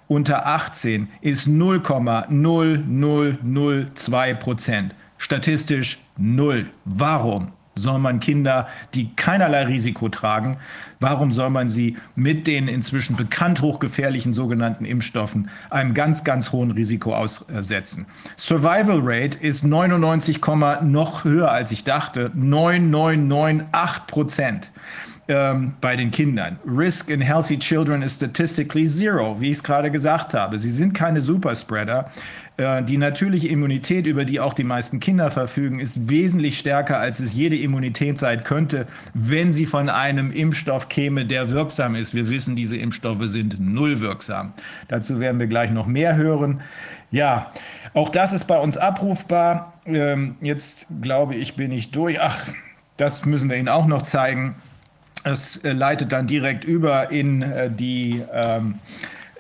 unter 0.10 0.45
18 0.45 1.07
ist 1.22 1.48
0,0002 1.48 4.34
Prozent. 4.34 4.93
Statistisch 5.17 6.00
null. 6.17 6.65
Warum? 6.84 7.53
Soll 7.75 8.00
man 8.00 8.20
Kinder, 8.20 8.67
die 8.94 9.13
keinerlei 9.15 9.65
Risiko 9.65 10.10
tragen, 10.10 10.58
warum 11.00 11.32
soll 11.32 11.50
man 11.50 11.67
sie 11.67 11.98
mit 12.15 12.48
den 12.48 12.67
inzwischen 12.67 13.15
bekannt 13.15 13.62
hochgefährlichen 13.62 14.34
sogenannten 14.34 14.86
Impfstoffen 14.86 15.50
einem 15.70 15.94
ganz, 15.94 16.24
ganz 16.24 16.51
hohen 16.51 16.72
Risiko 16.72 17.13
aussetzen? 17.13 18.05
Survival 18.38 19.01
Rate 19.03 19.38
ist 19.38 19.63
99, 19.63 20.41
noch 20.84 21.24
höher 21.25 21.51
als 21.51 21.72
ich 21.72 21.84
dachte, 21.84 22.32
9998 22.34 24.08
Prozent 24.08 24.72
ähm, 25.27 25.74
bei 25.82 25.96
den 25.96 26.12
Kindern. 26.12 26.60
Risk 26.65 27.10
in 27.10 27.22
healthy 27.22 27.58
children 27.58 28.01
is 28.01 28.15
statistically 28.15 28.86
zero, 28.86 29.39
wie 29.39 29.50
ich 29.50 29.58
es 29.58 29.63
gerade 29.63 29.89
gesagt 29.89 30.34
habe. 30.34 30.60
Sie 30.60 30.70
sind 30.70 30.94
keine 30.94 31.22
Superspreader. 31.22 32.12
Äh, 32.58 32.84
die 32.84 32.98
natürliche 32.98 33.48
Immunität, 33.48 34.05
über 34.08 34.24
die 34.24 34.39
auch 34.39 34.53
die 34.53 34.63
meisten 34.63 35.00
Kinder 35.00 35.29
verfügen, 35.32 35.79
ist 35.79 36.10
wesentlich 36.10 36.58
stärker, 36.58 37.00
als 37.00 37.20
es 37.20 37.34
jede 37.34 37.58
Immunität 37.58 38.17
sein 38.17 38.44
könnte, 38.44 38.86
wenn 39.13 39.51
sie 39.51 39.65
von 39.65 39.89
einem 39.89 40.32
Impfstoff 40.32 40.88
käme, 40.88 41.25
der 41.25 41.50
wirksam 41.50 41.96
ist. 41.96 42.13
Wir 42.13 42.29
wissen, 42.29 42.55
diese 42.55 42.77
Impfstoffe 42.77 43.24
sind 43.24 43.58
null 43.60 44.00
wirksam. 44.00 44.53
Dazu 44.88 45.20
werden 45.20 45.39
wir 45.39 45.48
gleich 45.48 45.72
noch 45.72 45.88
mehr 45.88 46.15
hören. 46.15 46.62
Ja, 47.12 47.51
auch 47.94 48.10
das 48.10 48.32
ist 48.32 48.46
bei 48.46 48.58
uns 48.58 48.77
abrufbar. 48.77 49.74
Ähm, 49.86 50.36
jetzt 50.41 50.88
glaube 51.01 51.36
ich, 51.36 51.55
bin 51.55 51.72
ich 51.72 51.91
durch. 51.91 52.22
Ach, 52.22 52.48
das 52.98 53.25
müssen 53.25 53.50
wir 53.50 53.58
Ihnen 53.58 53.70
auch 53.70 53.88
noch 53.88 54.03
zeigen. 54.03 54.55
Es 55.25 55.58
äh, 55.58 55.74
leitet 55.74 56.12
dann 56.12 56.27
direkt 56.27 56.63
über 56.63 57.12
in 57.12 57.41
äh, 57.41 57.70
die 57.70 58.22
ähm, 58.32 58.75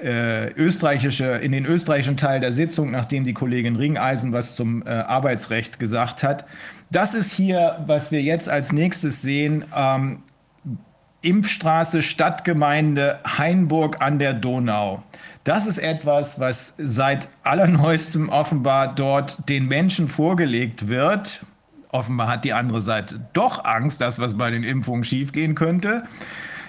äh, 0.01 0.51
österreichische, 0.53 1.25
in 1.25 1.51
den 1.51 1.65
österreichischen 1.65 2.17
Teil 2.17 2.39
der 2.39 2.51
Sitzung, 2.51 2.91
nachdem 2.91 3.23
die 3.23 3.33
Kollegin 3.33 3.75
Ringeisen 3.75 4.33
was 4.33 4.55
zum 4.55 4.85
äh, 4.85 4.89
Arbeitsrecht 4.89 5.79
gesagt 5.79 6.23
hat. 6.23 6.45
Das 6.91 7.13
ist 7.13 7.31
hier, 7.31 7.83
was 7.85 8.11
wir 8.11 8.21
jetzt 8.21 8.49
als 8.49 8.71
nächstes 8.71 9.21
sehen. 9.21 9.63
Ähm, 9.75 10.23
Impfstraße 11.21 12.03
Stadtgemeinde 12.03 13.19
Hainburg 13.25 13.99
an 13.99 14.19
der 14.19 14.33
Donau. 14.33 15.01
Das 15.43 15.65
ist 15.65 15.79
etwas, 15.79 16.39
was 16.39 16.75
seit 16.77 17.29
allerneuestem 17.43 18.29
offenbar 18.29 18.93
dort 18.93 19.47
den 19.49 19.67
Menschen 19.67 20.07
vorgelegt 20.07 20.87
wird. 20.87 21.43
Offenbar 21.95 22.27
hat 22.27 22.43
die 22.43 22.51
andere 22.51 22.81
Seite 22.81 23.21
doch 23.31 23.63
Angst, 23.63 24.01
dass 24.01 24.19
was 24.19 24.33
bei 24.37 24.51
den 24.51 24.63
Impfungen 24.63 25.05
schiefgehen 25.05 25.55
könnte. 25.55 26.03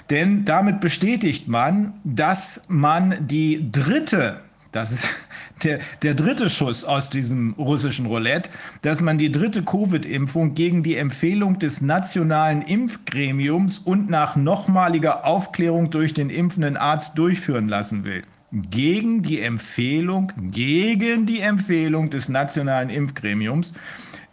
Denn 0.09 0.45
damit 0.45 0.79
bestätigt 0.79 1.49
man, 1.49 1.95
dass 2.05 2.63
man 2.69 3.27
die 3.27 3.73
dritte, 3.73 4.43
das 4.71 4.93
ist 4.93 5.09
der, 5.65 5.81
der 6.05 6.15
dritte 6.15 6.49
Schuss 6.49 6.85
aus 6.85 7.11
diesem 7.11 7.55
russischen 7.55 8.07
Roulette, 8.07 8.51
dass 8.83 9.01
man 9.01 9.19
die 9.19 9.33
dritte 9.33 9.65
Covid-Impfung 9.65 10.55
gegen 10.55 10.85
die 10.85 10.95
Empfehlung 10.95 11.59
des 11.59 11.81
nationalen 11.81 12.63
Impfgremiums 12.63 13.81
und 13.81 14.09
nach 14.09 14.37
nochmaliger 14.37 15.25
Aufklärung 15.25 15.91
durch 15.91 16.15
den 16.15 16.31
impfenden 16.31 16.77
Arzt 16.77 17.19
durchführen 17.19 17.69
lassen 17.69 18.05
will 18.05 18.23
gegen 18.53 19.23
die 19.23 19.41
Empfehlung, 19.41 20.33
gegen 20.51 21.27
die 21.27 21.41
Empfehlung 21.41 22.11
des 22.11 22.29
nationalen 22.29 22.91
Impfgremiums. 22.91 23.75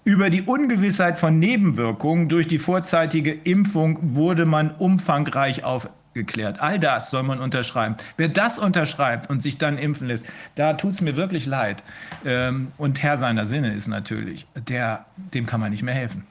Über 0.06 0.30
die 0.30 0.42
Ungewissheit 0.42 1.18
von 1.18 1.40
Nebenwirkungen 1.40 2.28
durch 2.28 2.50
die 2.50 2.60
vorzeitige 2.60 3.32
Impfung 3.32 4.16
wurde 4.16 4.44
man 4.46 4.72
umfangreich 4.72 5.64
aufgeklärt. 5.64 6.60
All 6.60 6.78
das 6.78 7.10
soll 7.10 7.24
man 7.24 7.40
unterschreiben. 7.40 7.96
Wer 8.18 8.28
das 8.28 8.60
unterschreibt 8.60 9.30
und 9.30 9.42
sich 9.42 9.58
dann 9.58 9.78
impfen 9.78 10.10
lässt, 10.10 10.26
da 10.56 10.74
tut 10.74 10.92
es 10.92 11.00
mir 11.02 11.16
wirklich 11.16 11.46
leid. 11.46 11.84
Ähm, 12.26 12.74
und 12.78 13.02
Herr 13.02 13.16
seiner 13.16 13.46
Sinne 13.46 13.74
ist 13.74 13.88
natürlich, 13.88 14.46
der, 14.68 15.06
dem 15.34 15.46
kann 15.46 15.62
man 15.62 15.72
nicht 15.72 15.84
mehr 15.84 15.96
helfen. 15.96 16.28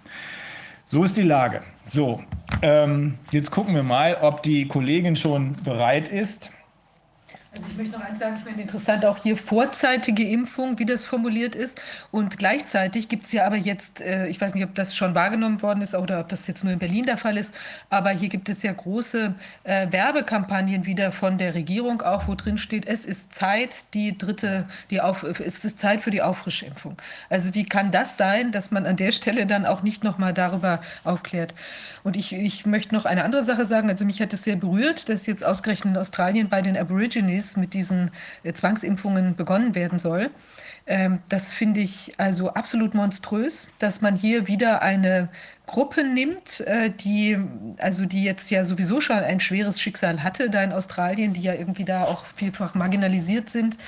So 0.85 1.05
ist 1.05 1.17
die 1.17 1.23
Lage. 1.23 1.63
So, 1.87 2.23
ähm, 2.61 3.15
jetzt 3.31 3.51
gucken 3.51 3.75
wir 3.75 3.83
mal, 3.83 4.19
ob 4.21 4.43
die 4.43 4.69
Kollegin 4.69 5.17
schon 5.17 5.55
bereit 5.65 6.11
ist. 6.11 6.51
Also 7.55 7.67
ich 7.71 7.77
möchte 7.77 7.99
noch 7.99 8.05
eins 8.05 8.19
sagen, 8.19 8.37
ich 8.39 8.47
meine 8.47 8.63
interessant 8.63 9.05
auch 9.05 9.19
hier 9.19 9.37
vorzeitige 9.37 10.27
Impfung, 10.27 10.79
wie 10.79 10.87
das 10.87 11.05
formuliert 11.05 11.55
ist. 11.55 11.79
Und 12.11 12.39
gleichzeitig 12.39 13.11
gibt 13.11 13.27
es 13.27 13.33
ja 13.33 13.45
aber 13.45 13.57
jetzt, 13.57 14.01
äh, 14.01 14.27
ich 14.29 14.41
weiß 14.41 14.55
nicht, 14.55 14.65
ob 14.65 14.75
das 14.75 14.97
schon 14.97 15.15
wahrgenommen 15.15 15.61
worden 15.61 15.83
ist 15.83 15.95
oder 15.95 16.21
ob 16.21 16.31
das 16.31 16.47
jetzt 16.47 16.65
nur 16.65 16.73
in 16.73 16.79
Berlin 16.79 17.05
der 17.05 17.19
Fall 17.19 17.37
ist, 17.37 17.53
aber 17.91 18.09
hier 18.09 18.31
gibt 18.31 18.49
es 18.49 18.63
ja 18.63 18.73
große 18.73 19.35
äh, 19.65 19.93
Werbekampagnen 19.93 20.87
wieder 20.87 21.13
von 21.13 21.37
der 21.37 21.55
Regierung 21.55 22.01
auch, 22.01 22.27
wo 22.27 22.35
drin 22.35 22.57
steht, 22.57 22.87
es 22.87 23.05
ist 23.05 23.35
Zeit, 23.35 23.85
die 23.93 24.17
dritte, 24.17 24.67
die 24.89 25.03
auf, 25.03 25.23
es 25.23 25.63
ist 25.63 25.79
Zeit 25.79 26.01
für 26.01 26.11
die 26.11 26.23
Auffrischimpfung. 26.23 26.97
Also 27.29 27.55
wie 27.55 27.67
kann 27.67 27.91
das 27.91 28.17
sein, 28.17 28.51
dass 28.53 28.71
man 28.71 28.87
an 28.87 28.97
der 28.97 29.13
Stelle 29.13 29.45
dann 29.45 29.67
auch 29.67 29.83
nicht 29.83 30.05
nochmal 30.05 30.33
darüber 30.33 30.81
aufklärt? 31.05 31.53
Und 32.05 32.17
ich, 32.17 32.33
ich 32.33 32.67
möchte 32.67 32.95
noch 32.95 33.05
eine 33.05 33.25
andere 33.25 33.45
Sache 33.45 33.65
sagen. 33.65 33.89
Also 33.89 34.05
mich 34.05 34.21
hat 34.21 34.33
es 34.33 34.45
sehr 34.45 34.57
berührt, 34.57 35.09
dass 35.09 35.27
jetzt 35.27 35.45
ausgerechnet 35.45 35.95
in 35.95 36.01
Australien 36.01 36.49
bei 36.49 36.63
den 36.63 36.77
Aborigines 36.77 37.57
mit 37.57 37.75
diesen 37.75 38.11
äh, 38.43 38.53
Zwangsimpfungen 38.53 39.37
begonnen 39.37 39.75
werden 39.75 39.99
soll. 39.99 40.31
Ähm, 40.87 41.21
das 41.29 41.53
finde 41.53 41.81
ich 41.81 42.15
also 42.19 42.51
absolut 42.51 42.95
monströs, 42.95 43.69
dass 43.79 44.01
man 44.01 44.17
hier 44.17 44.49
wieder 44.49 44.83
eine 44.83 45.29
Gruppe 45.67 46.05
nimmt, 46.05 46.61
äh, 46.67 46.91
die, 46.91 47.39
also 47.79 48.05
die 48.05 48.25
jetzt 48.25 48.51
ja 48.51 48.65
sowieso 48.65 49.01
schon 49.01 49.17
ein 49.17 49.39
schweres 49.39 49.81
Schicksal 49.81 50.23
hatte 50.23 50.51
da 50.51 50.63
in 50.63 50.73
Australien, 50.73 51.33
die 51.33 51.41
ja 51.41 51.55
irgendwie 51.55 51.85
da 51.85 52.05
auch 52.05 52.25
vielfach 52.35 52.75
marginalisiert 52.75 53.49
sind. 53.49 53.79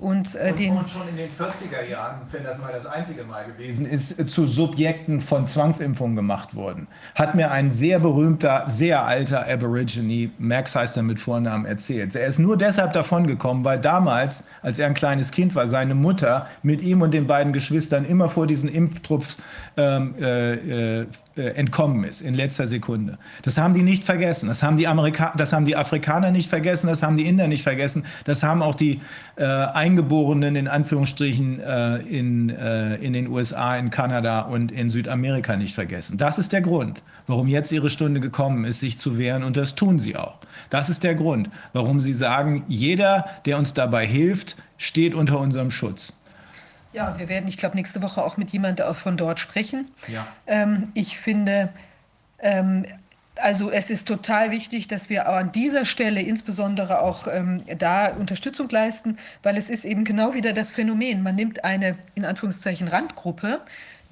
Und, 0.00 0.36
äh, 0.36 0.50
und, 0.50 0.58
den 0.58 0.72
und 0.72 0.88
schon 0.88 1.08
in 1.08 1.16
den 1.16 1.28
40er 1.28 1.88
Jahren, 1.90 2.20
wenn 2.30 2.44
das 2.44 2.58
mal 2.58 2.72
das 2.72 2.86
einzige 2.86 3.24
Mal 3.24 3.46
gewesen 3.46 3.84
ist, 3.84 4.18
äh, 4.18 4.26
zu 4.26 4.46
Subjekten 4.46 5.20
von 5.20 5.46
Zwangsimpfungen 5.46 6.14
gemacht 6.14 6.54
wurden. 6.54 6.86
Hat 7.16 7.34
mir 7.34 7.50
ein 7.50 7.72
sehr 7.72 7.98
berühmter, 7.98 8.64
sehr 8.68 9.04
alter 9.04 9.46
Aborigine, 9.46 10.30
Max 10.38 10.76
heißt 10.76 10.96
er 10.96 11.02
mit 11.02 11.18
Vornamen, 11.18 11.66
erzählt. 11.66 12.14
Er 12.14 12.26
ist 12.26 12.38
nur 12.38 12.56
deshalb 12.56 12.92
davon 12.92 13.26
gekommen, 13.26 13.64
weil 13.64 13.80
damals, 13.80 14.44
als 14.62 14.78
er 14.78 14.86
ein 14.86 14.94
kleines 14.94 15.32
Kind 15.32 15.54
war, 15.56 15.66
seine 15.66 15.96
Mutter 15.96 16.46
mit 16.62 16.80
ihm 16.80 17.02
und 17.02 17.12
den 17.12 17.26
beiden 17.26 17.52
Geschwistern 17.52 18.04
immer 18.04 18.28
vor 18.28 18.46
diesen 18.46 18.68
Impftrupps 18.68 19.38
ähm, 19.76 20.14
äh, 20.20 20.54
äh, 20.54 21.06
äh, 21.33 21.33
entkommen 21.36 22.04
ist 22.04 22.20
in 22.20 22.34
letzter 22.34 22.66
Sekunde. 22.66 23.18
Das 23.42 23.58
haben 23.58 23.74
die 23.74 23.82
nicht 23.82 24.04
vergessen. 24.04 24.48
Das 24.48 24.62
haben 24.62 24.76
die, 24.76 24.86
Amerika 24.86 25.32
das 25.36 25.52
haben 25.52 25.64
die 25.64 25.76
Afrikaner 25.76 26.30
nicht 26.30 26.48
vergessen. 26.48 26.86
Das 26.86 27.02
haben 27.02 27.16
die 27.16 27.26
Inder 27.26 27.48
nicht 27.48 27.62
vergessen. 27.62 28.04
Das 28.24 28.42
haben 28.42 28.62
auch 28.62 28.74
die 28.74 29.00
äh, 29.36 29.44
Eingeborenen 29.44 30.56
in 30.56 30.68
Anführungsstrichen 30.68 31.60
äh, 31.60 31.96
in, 31.96 32.50
äh, 32.50 32.96
in 32.96 33.12
den 33.12 33.28
USA, 33.28 33.76
in 33.76 33.90
Kanada 33.90 34.40
und 34.42 34.70
in 34.70 34.90
Südamerika 34.90 35.56
nicht 35.56 35.74
vergessen. 35.74 36.18
Das 36.18 36.38
ist 36.38 36.52
der 36.52 36.60
Grund, 36.60 37.02
warum 37.26 37.48
jetzt 37.48 37.72
ihre 37.72 37.90
Stunde 37.90 38.20
gekommen 38.20 38.64
ist, 38.64 38.80
sich 38.80 38.98
zu 38.98 39.18
wehren. 39.18 39.42
Und 39.42 39.56
das 39.56 39.74
tun 39.74 39.98
sie 39.98 40.16
auch. 40.16 40.36
Das 40.70 40.88
ist 40.88 41.04
der 41.04 41.14
Grund, 41.14 41.50
warum 41.72 42.00
sie 42.00 42.12
sagen, 42.12 42.64
jeder, 42.68 43.26
der 43.44 43.58
uns 43.58 43.74
dabei 43.74 44.06
hilft, 44.06 44.56
steht 44.78 45.14
unter 45.14 45.38
unserem 45.38 45.70
Schutz. 45.70 46.12
Ja, 46.94 47.18
wir 47.18 47.28
werden, 47.28 47.48
ich 47.48 47.56
glaube, 47.56 47.76
nächste 47.76 48.02
Woche 48.02 48.24
auch 48.24 48.36
mit 48.36 48.50
jemandem 48.50 48.94
von 48.94 49.16
dort 49.16 49.40
sprechen. 49.40 49.90
Ja. 50.06 50.26
Ähm, 50.46 50.84
ich 50.94 51.18
finde, 51.18 51.70
ähm, 52.38 52.86
also 53.36 53.70
es 53.70 53.90
ist 53.90 54.06
total 54.06 54.50
wichtig, 54.50 54.86
dass 54.86 55.10
wir 55.10 55.28
an 55.28 55.50
dieser 55.50 55.84
Stelle 55.84 56.22
insbesondere 56.22 57.00
auch 57.00 57.26
ähm, 57.26 57.64
da 57.78 58.08
Unterstützung 58.08 58.68
leisten, 58.68 59.18
weil 59.42 59.56
es 59.56 59.70
ist 59.70 59.84
eben 59.84 60.04
genau 60.04 60.34
wieder 60.34 60.52
das 60.52 60.70
Phänomen. 60.70 61.22
Man 61.22 61.34
nimmt 61.34 61.64
eine 61.64 61.96
in 62.14 62.24
Anführungszeichen 62.24 62.86
Randgruppe, 62.86 63.60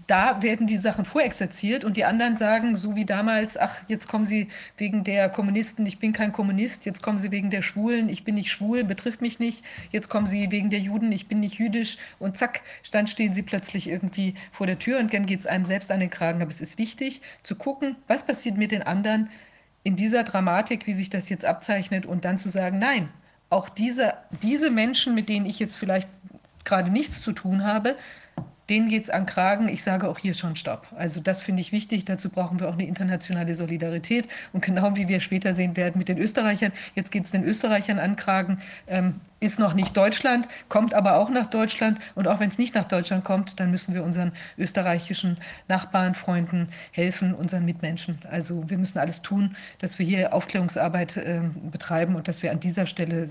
da 0.06 0.42
werden 0.42 0.66
die 0.66 0.78
Sachen 0.78 1.04
vorexerziert 1.04 1.84
und 1.84 1.96
die 1.96 2.04
anderen 2.04 2.36
sagen, 2.36 2.76
so 2.76 2.96
wie 2.96 3.04
damals, 3.04 3.56
ach, 3.56 3.74
jetzt 3.88 4.08
kommen 4.08 4.24
sie 4.24 4.48
wegen 4.76 5.04
der 5.04 5.28
Kommunisten, 5.28 5.86
ich 5.86 5.98
bin 5.98 6.12
kein 6.12 6.32
Kommunist, 6.32 6.86
jetzt 6.86 7.02
kommen 7.02 7.18
sie 7.18 7.30
wegen 7.30 7.50
der 7.50 7.62
Schwulen, 7.62 8.08
ich 8.08 8.24
bin 8.24 8.34
nicht 8.34 8.50
schwul, 8.50 8.84
betrifft 8.84 9.20
mich 9.20 9.38
nicht, 9.38 9.64
jetzt 9.90 10.08
kommen 10.08 10.26
sie 10.26 10.50
wegen 10.50 10.70
der 10.70 10.80
Juden, 10.80 11.12
ich 11.12 11.28
bin 11.28 11.40
nicht 11.40 11.58
jüdisch 11.58 11.98
und 12.18 12.36
zack, 12.36 12.62
dann 12.90 13.06
stehen 13.06 13.32
sie 13.32 13.42
plötzlich 13.42 13.88
irgendwie 13.88 14.34
vor 14.50 14.66
der 14.66 14.78
Tür 14.78 14.98
und 14.98 15.12
dann 15.12 15.26
geht 15.26 15.40
es 15.40 15.46
einem 15.46 15.64
selbst 15.64 15.90
an 15.90 16.00
den 16.00 16.10
Kragen. 16.10 16.42
Aber 16.42 16.50
es 16.50 16.60
ist 16.60 16.78
wichtig 16.78 17.22
zu 17.42 17.54
gucken, 17.54 17.96
was 18.08 18.26
passiert 18.26 18.56
mit 18.56 18.72
den 18.72 18.82
anderen 18.82 19.30
in 19.84 19.96
dieser 19.96 20.24
Dramatik, 20.24 20.86
wie 20.86 20.92
sich 20.92 21.10
das 21.10 21.28
jetzt 21.28 21.44
abzeichnet 21.44 22.06
und 22.06 22.24
dann 22.24 22.38
zu 22.38 22.48
sagen, 22.48 22.78
nein, 22.78 23.08
auch 23.50 23.68
diese, 23.68 24.14
diese 24.42 24.70
Menschen, 24.70 25.14
mit 25.14 25.28
denen 25.28 25.46
ich 25.46 25.58
jetzt 25.58 25.76
vielleicht 25.76 26.08
gerade 26.64 26.90
nichts 26.90 27.20
zu 27.20 27.32
tun 27.32 27.64
habe, 27.64 27.96
denen 28.72 28.88
geht 28.88 29.04
es 29.04 29.10
an 29.10 29.26
Kragen. 29.26 29.68
Ich 29.68 29.82
sage 29.82 30.08
auch 30.08 30.18
hier 30.18 30.32
schon 30.32 30.56
Stopp. 30.56 30.86
Also 30.96 31.20
das 31.20 31.42
finde 31.42 31.60
ich 31.60 31.72
wichtig. 31.72 32.06
Dazu 32.06 32.30
brauchen 32.30 32.58
wir 32.58 32.70
auch 32.70 32.72
eine 32.72 32.86
internationale 32.86 33.54
Solidarität. 33.54 34.28
Und 34.54 34.64
genau 34.64 34.96
wie 34.96 35.08
wir 35.08 35.20
später 35.20 35.52
sehen 35.52 35.76
werden 35.76 35.98
mit 35.98 36.08
den 36.08 36.16
Österreichern, 36.16 36.72
jetzt 36.94 37.12
geht 37.12 37.26
es 37.26 37.32
den 37.32 37.44
Österreichern 37.44 37.98
an 37.98 38.16
Kragen, 38.16 38.62
ähm, 38.86 39.20
ist 39.40 39.58
noch 39.58 39.74
nicht 39.74 39.94
Deutschland, 39.94 40.48
kommt 40.70 40.94
aber 40.94 41.18
auch 41.18 41.28
nach 41.28 41.46
Deutschland. 41.46 41.98
Und 42.14 42.28
auch 42.28 42.40
wenn 42.40 42.48
es 42.48 42.56
nicht 42.56 42.74
nach 42.74 42.88
Deutschland 42.88 43.24
kommt, 43.24 43.60
dann 43.60 43.70
müssen 43.70 43.92
wir 43.92 44.04
unseren 44.04 44.32
österreichischen 44.56 45.36
Nachbarn, 45.68 46.14
Freunden 46.14 46.68
helfen, 46.92 47.34
unseren 47.34 47.66
Mitmenschen. 47.66 48.20
Also 48.30 48.70
wir 48.70 48.78
müssen 48.78 48.98
alles 48.98 49.20
tun, 49.20 49.54
dass 49.80 49.98
wir 49.98 50.06
hier 50.06 50.32
Aufklärungsarbeit 50.32 51.18
äh, 51.18 51.42
betreiben 51.70 52.14
und 52.14 52.26
dass 52.26 52.42
wir 52.42 52.50
an 52.50 52.60
dieser 52.60 52.86
Stelle 52.86 53.28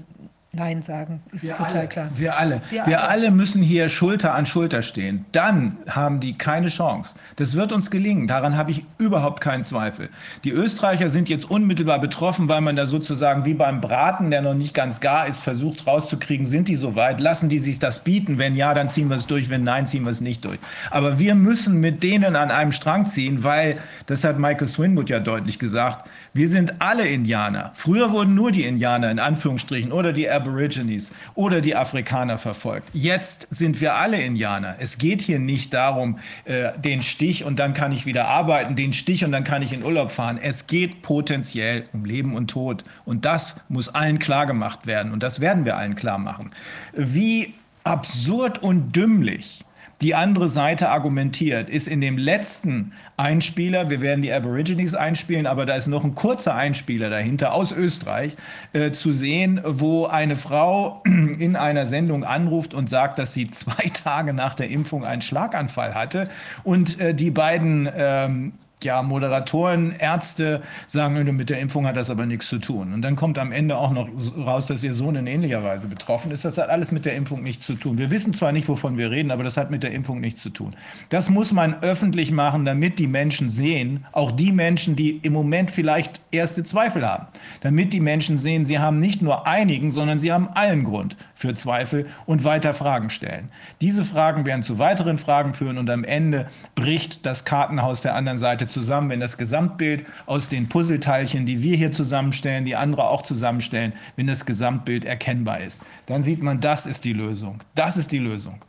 Nein 0.54 0.84
sagen, 0.84 1.22
ist 1.32 1.46
wir 1.46 1.56
total 1.56 1.78
alle, 1.78 1.88
klar. 1.88 2.10
Wir 2.18 2.38
alle. 2.38 2.62
Wir, 2.70 2.86
wir 2.86 3.00
alle. 3.04 3.28
alle. 3.28 3.32
müssen 3.32 3.64
hier 3.64 3.88
Schulter 3.88 4.34
an 4.34 4.46
Schulter 4.46 4.82
stehen. 4.82 5.24
Dann 5.32 5.78
haben 5.88 6.20
die 6.20 6.38
keine 6.38 6.68
Chance. 6.68 7.16
Das 7.38 7.56
wird 7.56 7.72
uns 7.72 7.90
gelingen. 7.90 8.28
Daran 8.28 8.58
habe 8.58 8.72
ich 8.72 8.84
überhaupt 8.98 9.40
keinen 9.40 9.64
Zweifel. 9.64 10.10
Die 10.44 10.52
Österreicher 10.52 11.08
sind 11.08 11.30
jetzt 11.30 11.50
unmittelbar 11.50 12.00
betroffen, 12.02 12.50
weil 12.50 12.60
man 12.60 12.76
da 12.76 12.86
sozusagen 12.86 13.46
wie 13.46 13.54
beim 13.54 13.80
Braten, 13.80 14.30
der 14.30 14.42
noch 14.42 14.54
nicht 14.54 14.74
ganz 14.74 15.00
gar 15.00 15.26
ist, 15.26 15.42
versucht 15.42 15.88
rauszukriegen, 15.88 16.46
sind 16.46 16.68
die 16.68 16.76
soweit? 16.76 17.22
Lassen 17.22 17.48
die 17.48 17.60
sich 17.60 17.80
das 17.80 18.04
bieten? 18.04 18.38
Wenn 18.38 18.58
ja, 18.58 18.74
dann 18.74 18.90
ziehen 18.90 19.08
wir 19.08 19.16
es 19.16 19.28
durch. 19.28 19.50
Wenn 19.50 19.64
nein, 19.64 19.88
ziehen 19.88 20.04
wir 20.04 20.10
es 20.10 20.20
nicht 20.20 20.44
durch. 20.44 20.60
Aber 20.90 21.18
wir 21.18 21.34
müssen 21.34 21.80
mit 21.80 22.04
denen 22.04 22.36
an 22.36 22.52
einem 22.52 22.74
Strang 22.74 23.06
ziehen, 23.06 23.46
weil, 23.46 23.80
das 24.06 24.26
hat 24.26 24.38
Michael 24.38 24.68
Swinwood 24.68 25.10
ja 25.10 25.22
deutlich 25.22 25.60
gesagt, 25.60 26.10
wir 26.34 26.50
sind 26.50 26.82
alle 26.82 27.08
Indianer. 27.08 27.72
Früher 27.74 28.12
wurden 28.12 28.36
nur 28.36 28.52
die 28.52 28.64
Indianer 28.64 29.12
in 29.12 29.20
Anführungsstrichen 29.20 29.94
oder 29.94 30.12
die 30.12 30.26
Aborigines 30.42 31.12
oder 31.36 31.62
die 31.62 31.76
Afrikaner 31.76 32.38
verfolgt. 32.38 32.90
Jetzt 32.94 33.48
sind 33.50 33.80
wir 33.82 33.96
alle 33.96 34.22
Indianer. 34.22 34.76
Es 34.80 34.98
geht 34.98 35.22
hier 35.22 35.40
nicht 35.40 35.74
darum, 35.74 36.20
äh, 36.46 36.72
den 36.78 37.04
Stich 37.04 37.44
und 37.44 37.60
dann 37.60 37.74
kann 37.74 37.92
ich 37.92 38.06
wieder 38.06 38.28
arbeiten, 38.28 38.76
den 38.76 38.94
Stich 38.94 39.24
und 39.24 39.32
dann 39.32 39.44
kann 39.44 39.62
ich 39.62 39.74
in 39.74 39.84
Urlaub 39.84 40.12
fahren. 40.12 40.40
Es 40.42 40.68
geht 40.68 41.02
potenziell 41.02 41.84
um 41.94 42.06
Leben 42.06 42.36
und 42.36 42.50
Tod. 42.50 42.84
Und 43.06 43.26
das 43.26 43.62
muss 43.70 43.90
allen 43.90 44.20
klargemacht 44.20 44.88
werden. 44.88 45.12
Und 45.12 45.24
das 45.24 45.42
werden 45.42 45.66
wir 45.66 45.78
allen 45.78 45.96
klar 45.96 46.18
machen. 46.18 46.52
Wie 46.94 47.54
absurd 47.84 48.62
und 48.62 48.96
dümmlich 48.96 49.64
die 50.02 50.16
andere 50.16 50.50
Seite 50.50 50.90
argumentiert, 50.90 51.70
ist 51.70 51.88
in 51.88 52.02
dem 52.02 52.18
letzten 52.18 52.94
Einspieler, 53.18 53.90
wir 53.90 54.02
werden 54.02 54.22
die 54.22 54.34
Aborigines 54.34 54.96
einspielen, 54.96 55.46
aber 55.46 55.66
da 55.66 55.76
ist 55.76 55.88
noch 55.88 56.04
ein 56.04 56.16
kurzer 56.16 56.56
Einspieler 56.56 57.10
dahinter 57.10 57.54
aus 57.54 57.72
Österreich 57.72 58.36
äh, 58.74 58.92
zu 58.92 59.12
sehen, 59.12 59.62
wo 59.64 60.08
eine 60.08 60.36
Frau 60.36 61.04
in 61.06 61.56
einer 61.56 61.86
Sendung 61.86 62.24
anruft 62.24 62.74
und 62.74 62.90
sagt, 62.90 63.20
dass 63.20 63.34
sie 63.34 63.50
zwei 63.52 63.90
Tage 63.94 64.34
nach 64.34 64.56
der 64.56 64.70
Impfung 64.70 65.06
einen 65.06 65.22
Schlaganfall 65.22 65.94
hatte 65.94 66.30
und 66.64 67.00
äh, 67.00 67.14
die 67.14 67.32
beiden 67.32 67.88
ähm, 67.96 68.54
ja, 68.84 69.02
Moderatoren, 69.02 69.94
Ärzte 69.98 70.62
sagen, 70.88 71.36
mit 71.36 71.50
der 71.50 71.60
Impfung 71.60 71.86
hat 71.88 71.98
das 71.98 72.10
aber 72.10 72.26
nichts 72.26 72.48
zu 72.48 72.60
tun. 72.60 72.94
Und 72.94 73.02
dann 73.02 73.16
kommt 73.16 73.38
am 73.38 73.52
Ende 73.52 73.78
auch 73.78 73.92
noch 73.92 74.10
raus, 74.38 74.68
dass 74.68 74.84
ihr 74.84 74.94
Sohn 74.94 75.16
in 75.16 75.28
ähnlicher 75.28 75.64
Weise 75.64 75.88
betroffen 75.88 76.32
ist. 76.32 76.46
Das 76.46 76.58
hat 76.58 76.70
alles 76.70 76.92
mit 76.92 77.06
der 77.06 77.16
Impfung 77.16 77.44
nichts 77.44 77.66
zu 77.66 77.76
tun. 77.76 77.98
Wir 77.98 78.12
wissen 78.12 78.34
zwar 78.34 78.52
nicht, 78.52 78.68
wovon 78.68 78.98
wir 78.98 79.12
reden, 79.12 79.32
aber 79.32 79.44
das 79.44 79.58
hat 79.58 79.72
mit 79.72 79.84
der 79.84 79.92
Impfung 79.92 80.20
nichts 80.20 80.42
zu 80.42 80.50
tun. 80.50 80.76
Das 81.10 81.30
muss 81.30 81.52
man 81.52 81.82
öffentlich 81.82 82.32
machen, 82.32 82.66
damit 82.66 83.00
die 83.00 83.08
Menschen 83.08 83.50
sehen, 83.50 84.06
auch 84.12 84.32
die 84.32 84.52
Menschen, 84.52 84.96
die 84.96 85.18
im 85.18 85.34
Moment 85.34 85.72
vielleicht 85.72 86.20
erste 86.32 86.64
Zweifel 86.64 87.08
haben, 87.08 87.28
damit 87.62 87.94
die 87.94 88.00
Menschen 88.00 88.38
sehen, 88.38 88.66
sie 88.66 88.80
haben 88.80 89.00
nicht 89.00 89.22
nur 89.22 89.48
einigen, 89.48 89.92
sondern 89.92 90.20
sie 90.20 90.32
haben 90.32 90.50
allen 90.54 90.84
Grund 90.84 91.16
für 91.42 91.54
Zweifel 91.56 92.08
und 92.26 92.44
weiter 92.44 92.74
Fragen 92.74 93.10
stellen. 93.10 93.50
Diese 93.82 94.06
Fragen 94.06 94.46
werden 94.46 94.64
zu 94.64 94.80
weiteren 94.80 95.18
Fragen 95.18 95.54
führen 95.54 95.78
und 95.78 95.90
am 95.90 96.04
Ende 96.04 96.48
bricht 96.76 97.26
das 97.26 97.44
Kartenhaus 97.44 98.02
der 98.02 98.16
anderen 98.16 98.38
Seite 98.38 98.68
zusammen, 98.68 99.10
wenn 99.10 99.20
das 99.20 99.38
Gesamtbild 99.38 100.06
aus 100.28 100.48
den 100.48 100.70
Puzzleteilchen, 100.70 101.46
die 101.46 101.64
wir 101.64 101.76
hier 101.76 101.92
zusammenstellen, 101.92 102.64
die 102.64 102.76
andere 102.76 103.10
auch 103.10 103.24
zusammenstellen, 103.24 103.94
wenn 104.16 104.28
das 104.28 104.46
Gesamtbild 104.46 105.04
erkennbar 105.04 105.60
ist. 105.60 105.82
Dann 106.06 106.24
sieht 106.24 106.44
man, 106.44 106.60
das 106.60 106.86
ist 106.86 107.04
die 107.06 107.14
Lösung. 107.14 107.60
Das 107.76 107.98
ist 107.98 108.12
die 108.12 108.20
Lösung. 108.20 108.64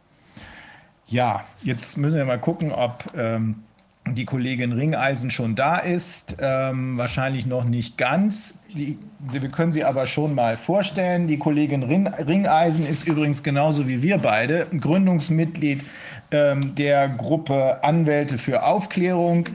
Ja, 1.06 1.44
jetzt 1.62 1.98
müssen 1.98 2.16
wir 2.16 2.24
mal 2.24 2.40
gucken, 2.40 2.72
ob 2.72 3.04
ähm, 3.14 3.56
die 4.06 4.24
Kollegin 4.24 4.72
Ringeisen 4.72 5.30
schon 5.30 5.54
da 5.54 5.78
ist. 5.78 6.36
Ähm, 6.40 6.98
wahrscheinlich 6.98 7.46
noch 7.46 7.64
nicht 7.64 7.96
ganz. 7.96 8.58
Die, 8.74 8.98
wir 9.20 9.40
können 9.48 9.72
sie 9.72 9.84
aber 9.84 10.06
schon 10.06 10.34
mal 10.34 10.56
vorstellen. 10.56 11.26
Die 11.26 11.38
Kollegin 11.38 11.82
Ringeisen 11.82 12.86
ist 12.86 13.06
übrigens 13.06 13.42
genauso 13.42 13.88
wie 13.88 14.02
wir 14.02 14.18
beide 14.18 14.66
Gründungsmitglied 14.66 15.84
ähm, 16.30 16.74
der 16.74 17.08
Gruppe 17.08 17.84
Anwälte 17.84 18.38
für 18.38 18.64
Aufklärung. 18.64 19.48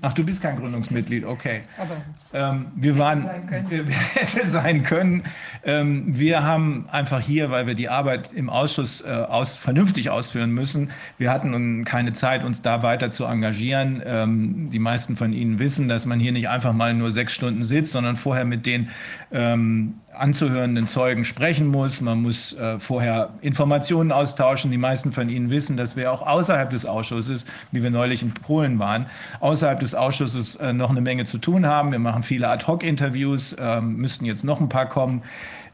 Ach, 0.00 0.14
du 0.14 0.24
bist 0.24 0.42
kein 0.42 0.58
Gründungsmitglied, 0.58 1.24
okay. 1.24 1.62
Aber 1.76 1.96
ähm, 2.32 2.66
wir 2.76 2.98
waren, 2.98 3.22
sein 3.22 3.66
hätte 4.14 4.48
sein 4.48 4.82
können. 4.82 5.24
Ähm, 5.64 6.16
wir 6.16 6.44
haben 6.44 6.88
einfach 6.90 7.20
hier, 7.20 7.50
weil 7.50 7.66
wir 7.66 7.74
die 7.74 7.88
Arbeit 7.88 8.32
im 8.32 8.48
Ausschuss 8.48 9.00
äh, 9.00 9.08
aus, 9.08 9.54
vernünftig 9.54 10.10
ausführen 10.10 10.52
müssen, 10.52 10.90
wir 11.18 11.32
hatten 11.32 11.84
keine 11.84 12.12
Zeit, 12.12 12.44
uns 12.44 12.62
da 12.62 12.82
weiter 12.82 13.10
zu 13.10 13.24
engagieren. 13.24 14.02
Ähm, 14.04 14.70
die 14.70 14.78
meisten 14.78 15.16
von 15.16 15.32
Ihnen 15.32 15.58
wissen, 15.58 15.88
dass 15.88 16.06
man 16.06 16.20
hier 16.20 16.32
nicht 16.32 16.48
einfach 16.48 16.72
mal 16.72 16.94
nur 16.94 17.10
sechs 17.10 17.32
Stunden 17.32 17.64
sitzt, 17.64 17.92
sondern 17.92 18.16
vorher 18.16 18.44
mit 18.44 18.66
den 18.66 18.90
ähm, 19.30 19.94
anzuhörenden 20.18 20.86
Zeugen 20.86 21.24
sprechen 21.24 21.68
muss. 21.68 22.00
Man 22.00 22.22
muss 22.22 22.54
äh, 22.54 22.78
vorher 22.78 23.30
Informationen 23.40 24.10
austauschen. 24.10 24.70
Die 24.70 24.78
meisten 24.78 25.12
von 25.12 25.28
Ihnen 25.28 25.50
wissen, 25.50 25.76
dass 25.76 25.96
wir 25.96 26.12
auch 26.12 26.26
außerhalb 26.26 26.70
des 26.70 26.86
Ausschusses, 26.86 27.46
wie 27.70 27.82
wir 27.82 27.90
neulich 27.90 28.22
in 28.22 28.32
Polen 28.32 28.78
waren, 28.78 29.06
außerhalb 29.40 29.80
des 29.80 29.94
Ausschusses 29.94 30.56
äh, 30.56 30.72
noch 30.72 30.90
eine 30.90 31.00
Menge 31.00 31.24
zu 31.24 31.38
tun 31.38 31.66
haben. 31.66 31.92
Wir 31.92 31.98
machen 31.98 32.22
viele 32.22 32.48
Ad-Hoc-Interviews, 32.48 33.52
äh, 33.54 33.80
müssten 33.80 34.24
jetzt 34.24 34.44
noch 34.44 34.60
ein 34.60 34.68
paar 34.68 34.88
kommen. 34.88 35.22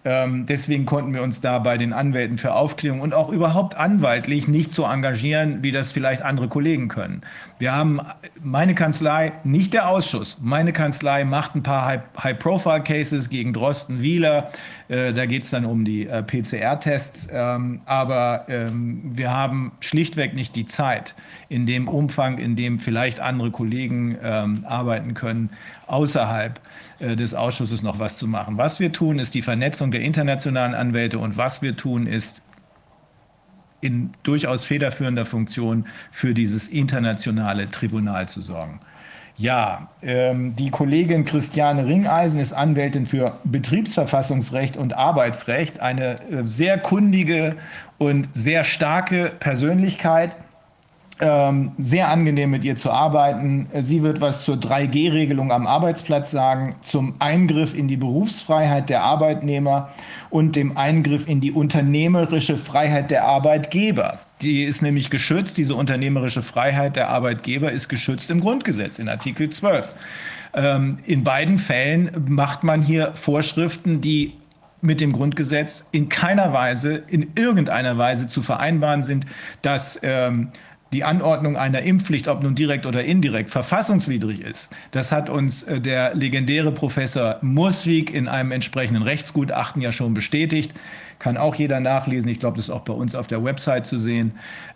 Ähm, 0.06 0.44
deswegen 0.44 0.84
konnten 0.84 1.14
wir 1.14 1.22
uns 1.22 1.40
da 1.40 1.58
bei 1.58 1.78
den 1.78 1.94
Anwälten 1.94 2.36
für 2.36 2.52
Aufklärung 2.52 3.00
und 3.00 3.14
auch 3.14 3.30
überhaupt 3.30 3.74
anwaltlich 3.74 4.48
nicht 4.48 4.72
so 4.72 4.84
engagieren, 4.84 5.62
wie 5.62 5.72
das 5.72 5.92
vielleicht 5.92 6.20
andere 6.20 6.48
Kollegen 6.48 6.88
können. 6.88 7.22
Wir 7.58 7.72
haben 7.72 8.00
meine 8.42 8.74
Kanzlei, 8.74 9.32
nicht 9.44 9.72
der 9.72 9.88
Ausschuss, 9.88 10.36
meine 10.42 10.74
Kanzlei 10.74 11.24
macht 11.24 11.54
ein 11.54 11.62
paar 11.62 12.02
High-Profile-Cases 12.22 13.30
gegen 13.30 13.54
Drosten, 13.54 14.02
Wieler. 14.02 14.50
Äh, 14.88 15.14
da 15.14 15.24
geht 15.24 15.44
es 15.44 15.50
dann 15.50 15.64
um 15.64 15.86
die 15.86 16.06
äh, 16.06 16.22
PCR-Tests. 16.22 17.28
Ähm, 17.32 17.80
aber 17.86 18.44
ähm, 18.48 19.00
wir 19.14 19.32
haben 19.32 19.72
schlichtweg 19.80 20.34
nicht 20.34 20.54
die 20.56 20.66
Zeit 20.66 21.14
in 21.48 21.64
dem 21.66 21.88
Umfang, 21.88 22.36
in 22.38 22.56
dem 22.56 22.78
vielleicht 22.78 23.20
andere 23.20 23.50
Kollegen 23.50 24.18
ähm, 24.22 24.66
arbeiten 24.68 25.14
können, 25.14 25.48
außerhalb 25.86 26.58
äh, 26.58 26.60
des 27.00 27.34
Ausschusses 27.34 27.82
noch 27.82 27.98
was 27.98 28.18
zu 28.18 28.26
machen. 28.26 28.56
Was 28.58 28.80
wir 28.80 28.92
tun, 28.92 29.18
ist 29.18 29.34
die 29.34 29.42
Vernetzung 29.42 29.90
der 29.90 30.00
internationalen 30.00 30.74
Anwälte 30.74 31.18
und 31.18 31.36
was 31.36 31.62
wir 31.62 31.76
tun, 31.76 32.06
ist 32.06 32.42
in 33.80 34.12
durchaus 34.22 34.64
federführender 34.64 35.26
Funktion 35.26 35.86
für 36.10 36.32
dieses 36.32 36.68
internationale 36.68 37.70
Tribunal 37.70 38.28
zu 38.28 38.40
sorgen. 38.40 38.80
Ja, 39.36 39.88
ähm, 40.00 40.54
die 40.54 40.70
Kollegin 40.70 41.24
Christiane 41.24 41.86
Ringeisen 41.86 42.40
ist 42.40 42.52
Anwältin 42.52 43.04
für 43.04 43.38
Betriebsverfassungsrecht 43.44 44.76
und 44.76 44.96
Arbeitsrecht, 44.96 45.80
eine 45.80 46.20
äh, 46.30 46.44
sehr 46.46 46.78
kundige 46.78 47.56
und 47.98 48.28
sehr 48.32 48.62
starke 48.62 49.32
Persönlichkeit. 49.40 50.36
Ähm, 51.20 51.70
sehr 51.78 52.08
angenehm 52.08 52.50
mit 52.50 52.64
ihr 52.64 52.74
zu 52.74 52.90
arbeiten. 52.90 53.68
Sie 53.80 54.02
wird 54.02 54.20
was 54.20 54.44
zur 54.44 54.56
3G-Regelung 54.56 55.52
am 55.52 55.64
Arbeitsplatz 55.68 56.32
sagen, 56.32 56.74
zum 56.80 57.14
Eingriff 57.20 57.72
in 57.72 57.86
die 57.86 57.96
Berufsfreiheit 57.96 58.90
der 58.90 59.04
Arbeitnehmer 59.04 59.90
und 60.30 60.56
dem 60.56 60.76
Eingriff 60.76 61.28
in 61.28 61.40
die 61.40 61.52
unternehmerische 61.52 62.56
Freiheit 62.56 63.12
der 63.12 63.26
Arbeitgeber. 63.26 64.18
Die 64.40 64.64
ist 64.64 64.82
nämlich 64.82 65.08
geschützt, 65.08 65.56
diese 65.56 65.76
unternehmerische 65.76 66.42
Freiheit 66.42 66.96
der 66.96 67.10
Arbeitgeber 67.10 67.70
ist 67.70 67.88
geschützt 67.88 68.28
im 68.30 68.40
Grundgesetz 68.40 68.98
in 68.98 69.08
Artikel 69.08 69.48
12. 69.48 69.94
Ähm, 70.54 70.98
in 71.06 71.22
beiden 71.22 71.58
Fällen 71.58 72.10
macht 72.26 72.64
man 72.64 72.82
hier 72.82 73.12
Vorschriften, 73.14 74.00
die 74.00 74.32
mit 74.80 75.00
dem 75.00 75.12
Grundgesetz 75.12 75.88
in 75.92 76.08
keiner 76.08 76.52
Weise, 76.52 77.02
in 77.06 77.32
irgendeiner 77.36 77.96
Weise 77.96 78.26
zu 78.26 78.42
vereinbaren 78.42 79.02
sind, 79.02 79.24
dass 79.62 79.98
ähm, 80.02 80.50
die 80.94 81.04
Anordnung 81.04 81.56
einer 81.56 81.82
Impfpflicht, 81.82 82.28
ob 82.28 82.42
nun 82.42 82.54
direkt 82.54 82.86
oder 82.86 83.04
indirekt, 83.04 83.50
verfassungswidrig 83.50 84.40
ist. 84.40 84.70
Das 84.92 85.12
hat 85.12 85.28
uns 85.28 85.64
äh, 85.64 85.80
der 85.80 86.14
legendäre 86.14 86.72
Professor 86.72 87.36
Murswig 87.42 88.14
in 88.14 88.28
einem 88.28 88.52
entsprechenden 88.52 89.02
Rechtsgutachten 89.02 89.82
ja 89.82 89.92
schon 89.92 90.14
bestätigt. 90.14 90.72
Kann 91.18 91.36
auch 91.36 91.56
jeder 91.56 91.80
nachlesen. 91.80 92.28
Ich 92.28 92.38
glaube, 92.38 92.56
das 92.56 92.66
ist 92.66 92.70
auch 92.70 92.82
bei 92.82 92.92
uns 92.92 93.14
auf 93.14 93.26
der 93.26 93.44
Website 93.44 93.86
zu 93.86 93.98
sehen. 93.98 94.32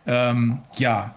Ähm, 0.07 0.59
ja. 0.77 1.15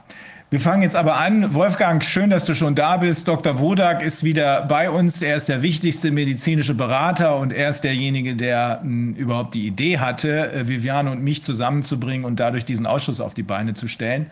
Wir 0.51 0.59
fangen 0.59 0.81
jetzt 0.81 0.97
aber 0.97 1.15
an. 1.15 1.53
Wolfgang, 1.53 2.03
schön, 2.03 2.29
dass 2.29 2.43
du 2.43 2.53
schon 2.53 2.75
da 2.75 2.97
bist. 2.97 3.25
Dr. 3.27 3.59
Wodak 3.59 4.03
ist 4.03 4.25
wieder 4.25 4.63
bei 4.63 4.89
uns. 4.89 5.21
Er 5.21 5.37
ist 5.37 5.47
der 5.47 5.61
wichtigste 5.61 6.11
medizinische 6.11 6.73
Berater 6.73 7.37
und 7.37 7.53
er 7.53 7.69
ist 7.69 7.85
derjenige, 7.85 8.35
der 8.35 8.81
m, 8.83 8.89
hm, 8.89 9.15
überhaupt 9.15 9.53
die 9.55 9.65
Idee 9.65 9.99
hatte, 9.99 10.51
äh, 10.51 10.67
Viviane 10.67 11.09
und 11.09 11.23
mich 11.23 11.41
zusammenzubringen 11.41 12.25
und 12.25 12.39
dadurch 12.41 12.65
diesen 12.65 12.85
Ausschuss 12.85 13.21
auf 13.21 13.33
die 13.33 13.43
Beine 13.43 13.73
zu 13.73 13.87
stellen. 13.87 14.29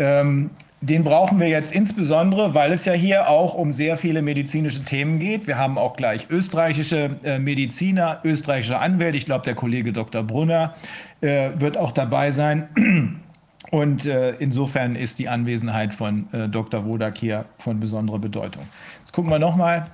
Ähm, 0.00 0.50
den 0.82 1.04
brauchen 1.04 1.38
wir 1.38 1.48
jetzt 1.48 1.74
insbesondere, 1.74 2.54
weil 2.54 2.72
es 2.72 2.86
ja 2.86 2.94
hier 2.94 3.28
auch 3.28 3.52
um 3.52 3.70
sehr 3.70 3.98
viele 3.98 4.22
medizinische 4.22 4.82
Themen 4.82 5.18
geht. 5.18 5.46
Wir 5.46 5.58
haben 5.58 5.76
auch 5.76 5.94
gleich 5.94 6.30
österreichische 6.30 7.16
äh, 7.22 7.38
Mediziner, 7.38 8.20
österreichische 8.24 8.78
Anwälte. 8.78 9.18
Ich 9.18 9.26
glaube, 9.26 9.44
der 9.44 9.54
Kollege 9.54 9.92
Dr. 9.92 10.22
Brunner 10.22 10.74
äh, 11.20 11.50
wird 11.56 11.76
auch 11.76 11.92
dabei 11.92 12.30
sein. 12.30 13.20
Und 13.70 14.06
äh, 14.06 14.30
insofern 14.38 14.96
ist 14.96 15.18
die 15.18 15.28
Anwesenheit 15.28 15.94
von 15.94 16.32
äh, 16.32 16.48
Dr. 16.48 16.86
Wodak 16.86 17.18
hier 17.18 17.44
von 17.58 17.78
besonderer 17.78 18.18
Bedeutung. 18.18 18.62
Jetzt 19.00 19.12
gucken 19.12 19.30
wir 19.30 19.38
nochmal. 19.38 19.84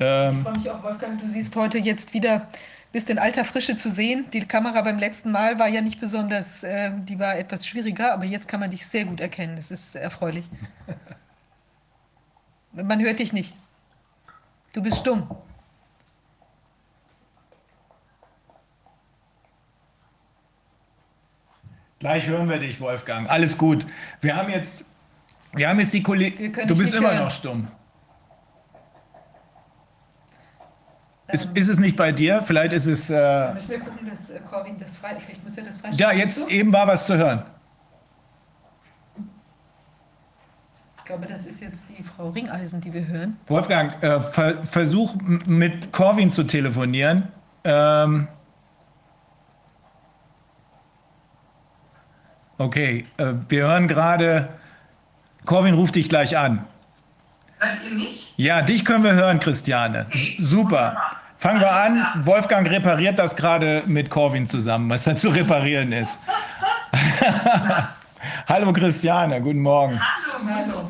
Ähm, 0.00 0.38
ich 0.38 0.42
freue 0.42 0.52
mich 0.54 0.70
auch, 0.70 0.82
Wolfgang. 0.82 1.20
Du 1.20 1.26
siehst 1.26 1.54
heute 1.54 1.78
jetzt 1.78 2.14
wieder 2.14 2.48
bist 2.94 3.10
in 3.10 3.18
alter 3.18 3.44
Frische 3.44 3.76
zu 3.76 3.90
sehen. 3.90 4.26
Die 4.32 4.46
Kamera 4.46 4.80
beim 4.82 5.00
letzten 5.00 5.32
Mal 5.32 5.58
war 5.58 5.66
ja 5.66 5.80
nicht 5.80 6.00
besonders, 6.00 6.62
äh, 6.62 6.92
die 6.94 7.18
war 7.18 7.36
etwas 7.36 7.66
schwieriger, 7.66 8.12
aber 8.12 8.24
jetzt 8.24 8.46
kann 8.46 8.60
man 8.60 8.70
dich 8.70 8.86
sehr 8.86 9.04
gut 9.04 9.18
erkennen. 9.18 9.56
Das 9.56 9.72
ist 9.72 9.96
erfreulich. 9.96 10.46
Man 12.72 13.00
hört 13.00 13.18
dich 13.18 13.32
nicht. 13.32 13.52
Du 14.72 14.80
bist 14.80 14.98
stumm. 14.98 15.28
Gleich 21.98 22.28
hören 22.28 22.48
wir 22.48 22.58
dich, 22.58 22.80
Wolfgang. 22.80 23.28
Alles 23.28 23.58
gut. 23.58 23.86
Wir 24.20 24.36
haben 24.36 24.50
jetzt, 24.50 24.84
wir 25.52 25.68
haben 25.68 25.80
jetzt 25.80 25.92
die 25.92 26.02
Kollegen. 26.02 26.52
Du 26.68 26.76
bist 26.76 26.94
immer 26.94 27.10
hören. 27.10 27.24
noch 27.24 27.30
stumm. 27.32 27.68
Ist, 31.34 31.48
ist, 31.54 31.68
es 31.68 31.80
nicht 31.80 31.96
bei 31.96 32.12
dir? 32.12 32.42
Vielleicht 32.42 32.72
ist 32.72 32.86
es. 32.86 33.10
Äh 33.10 33.52
müssen 33.54 33.70
wir 33.70 33.80
gucken, 33.80 34.08
dass 34.08 34.30
äh, 34.30 34.38
Corwin 34.48 34.76
das 34.78 34.94
frei. 34.94 35.16
Vielleicht 35.18 35.42
muss 35.42 35.58
er 35.58 35.64
das 35.64 35.78
freistellen. 35.78 36.16
Ja, 36.16 36.16
jetzt 36.16 36.48
eben 36.48 36.72
war 36.72 36.86
was 36.86 37.06
zu 37.06 37.16
hören. 37.16 37.42
Ich 40.98 41.04
glaube, 41.04 41.26
das 41.26 41.44
ist 41.44 41.60
jetzt 41.60 41.86
die 41.90 42.04
Frau 42.04 42.30
Ringeisen, 42.30 42.80
die 42.80 42.92
wir 42.94 43.04
hören. 43.06 43.36
Wolfgang, 43.48 44.00
äh, 44.00 44.20
ver 44.20 44.64
versuch 44.64 45.16
mit 45.46 45.92
Corwin 45.92 46.30
zu 46.30 46.44
telefonieren. 46.44 47.26
Ähm 47.64 48.28
okay, 52.58 53.02
äh, 53.16 53.32
wir 53.48 53.64
hören 53.64 53.88
gerade. 53.88 54.50
Corwin 55.44 55.74
ruft 55.74 55.96
dich 55.96 56.08
gleich 56.08 56.38
an. 56.38 56.64
Hört 57.58 57.84
ihr 57.84 57.90
mich? 57.90 58.32
Ja, 58.36 58.62
dich 58.62 58.84
können 58.84 59.02
wir 59.02 59.14
hören, 59.14 59.40
Christiane. 59.40 60.06
Okay. 60.08 60.36
Super. 60.38 60.96
Fangen 61.44 61.60
wir 61.60 61.72
an. 61.72 62.06
Wolfgang 62.24 62.66
repariert 62.70 63.18
das 63.18 63.36
gerade 63.36 63.82
mit 63.84 64.08
Corwin 64.08 64.46
zusammen, 64.46 64.88
was 64.88 65.04
da 65.04 65.14
zu 65.14 65.28
reparieren 65.28 65.92
ist. 65.92 66.18
Hallo 68.48 68.72
Christiane, 68.72 69.42
guten 69.42 69.60
Morgen. 69.60 70.00
Hallo. 70.00 70.88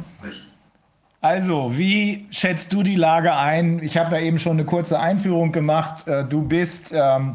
Also, 1.20 1.76
wie 1.76 2.28
schätzt 2.30 2.72
du 2.72 2.84
die 2.84 2.94
Lage 2.94 3.34
ein? 3.34 3.82
Ich 3.82 3.96
habe 3.96 4.14
ja 4.14 4.22
eben 4.22 4.38
schon 4.38 4.52
eine 4.52 4.64
kurze 4.64 5.00
Einführung 5.00 5.50
gemacht. 5.50 6.06
Äh, 6.06 6.24
du 6.24 6.42
bist 6.42 6.92
ähm, 6.94 7.34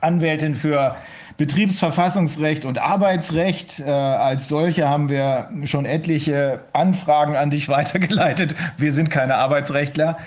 Anwältin 0.00 0.54
für 0.54 0.94
Betriebsverfassungsrecht 1.42 2.64
und 2.64 2.78
Arbeitsrecht. 2.78 3.80
Äh, 3.80 3.90
als 3.90 4.46
solche 4.46 4.88
haben 4.88 5.08
wir 5.08 5.50
schon 5.64 5.86
etliche 5.86 6.60
Anfragen 6.72 7.34
an 7.34 7.50
dich 7.50 7.68
weitergeleitet. 7.76 8.54
Wir 8.76 8.92
sind 8.92 9.10
keine 9.10 9.34
Arbeitsrechtler. 9.34 10.18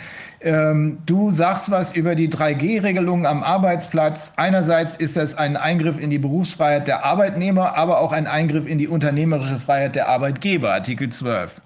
Ähm, 0.41 0.97
du 1.05 1.31
sagst 1.31 1.71
was 1.71 1.95
über 1.95 2.15
die 2.15 2.27
3G-Regelung 2.27 3.25
am 3.25 3.43
Arbeitsplatz. 3.43 4.33
Einerseits 4.35 4.95
ist 4.95 5.15
das 5.15 5.35
ein 5.35 5.55
Eingriff 5.55 5.97
in 5.97 6.09
die 6.09 6.17
Berufsfreiheit 6.17 6.85
der 6.85 7.05
Arbeitnehmer, 7.05 7.77
aber 7.77 8.01
auch 8.01 8.11
ein 8.11 8.27
Eingriff 8.27 8.67
in 8.67 8.77
die 8.77 8.89
unternehmerische 8.89 9.55
Freiheit 9.55 9.95
der 9.95 10.09
Arbeitgeber, 10.09 10.73
Artikel 10.73 11.07
12. 11.07 11.61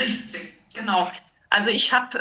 Richtig, 0.00 0.58
genau. 0.74 1.12
Also 1.50 1.70
ich 1.70 1.92
habe 1.92 2.18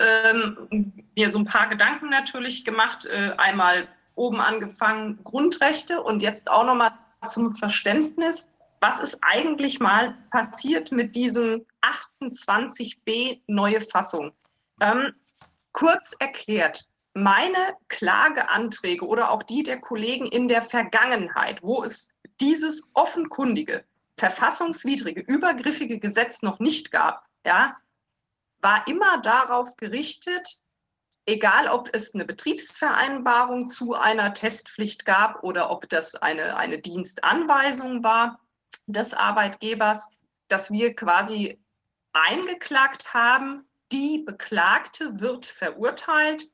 ähm, 0.72 0.94
mir 1.18 1.34
so 1.34 1.40
ein 1.40 1.46
paar 1.46 1.68
Gedanken 1.68 2.10
natürlich 2.10 2.64
gemacht. 2.64 3.08
Äh, 3.08 3.32
einmal 3.40 3.88
oben 4.16 4.42
angefangen 4.42 5.24
Grundrechte 5.24 6.02
und 6.02 6.22
jetzt 6.22 6.50
auch 6.50 6.66
nochmal 6.66 6.94
zum 7.28 7.56
Verständnis. 7.56 8.52
Was 8.82 9.00
ist 9.00 9.20
eigentlich 9.22 9.80
mal 9.80 10.18
passiert 10.32 10.92
mit 10.92 11.16
diesem 11.16 11.66
28b 11.82 13.42
neue 13.48 13.82
Fassung? 13.82 14.32
Ähm, 14.82 15.14
kurz 15.72 16.16
erklärt, 16.20 16.86
meine 17.14 17.78
Klageanträge 17.88 19.06
oder 19.06 19.32
auch 19.32 19.44
die 19.44 19.64
der 19.64 19.80
Kollegen 19.80 20.28
in 20.28 20.48
der 20.48 20.62
Vergangenheit, 20.62 21.64
wo 21.64 21.84
es 21.84 22.14
dieses 22.42 22.84
offenkundige, 22.94 23.86
verfassungswidrige, 24.18 25.22
übergriffige 25.22 26.00
Gesetz 26.00 26.42
noch 26.42 26.60
nicht 26.60 26.92
gab, 26.92 27.26
ja, 27.46 27.78
war 28.62 28.88
immer 28.88 29.22
darauf 29.22 29.78
gerichtet, 29.78 30.58
egal 31.26 31.68
ob 31.68 31.90
es 31.94 32.14
eine 32.14 32.26
Betriebsvereinbarung 32.26 33.68
zu 33.68 33.96
einer 33.96 34.34
Testpflicht 34.34 35.06
gab 35.06 35.44
oder 35.44 35.70
ob 35.72 35.90
das 35.90 36.16
eine, 36.16 36.58
eine 36.58 36.80
Dienstanweisung 36.80 38.04
war 38.04 38.40
des 38.88 39.14
Arbeitgebers, 39.14 40.08
dass 40.48 40.72
wir 40.72 40.96
quasi 40.96 41.60
eingeklagt 42.14 43.14
haben, 43.14 43.66
die 43.92 44.20
Beklagte 44.20 45.20
wird 45.20 45.46
verurteilt, 45.46 46.46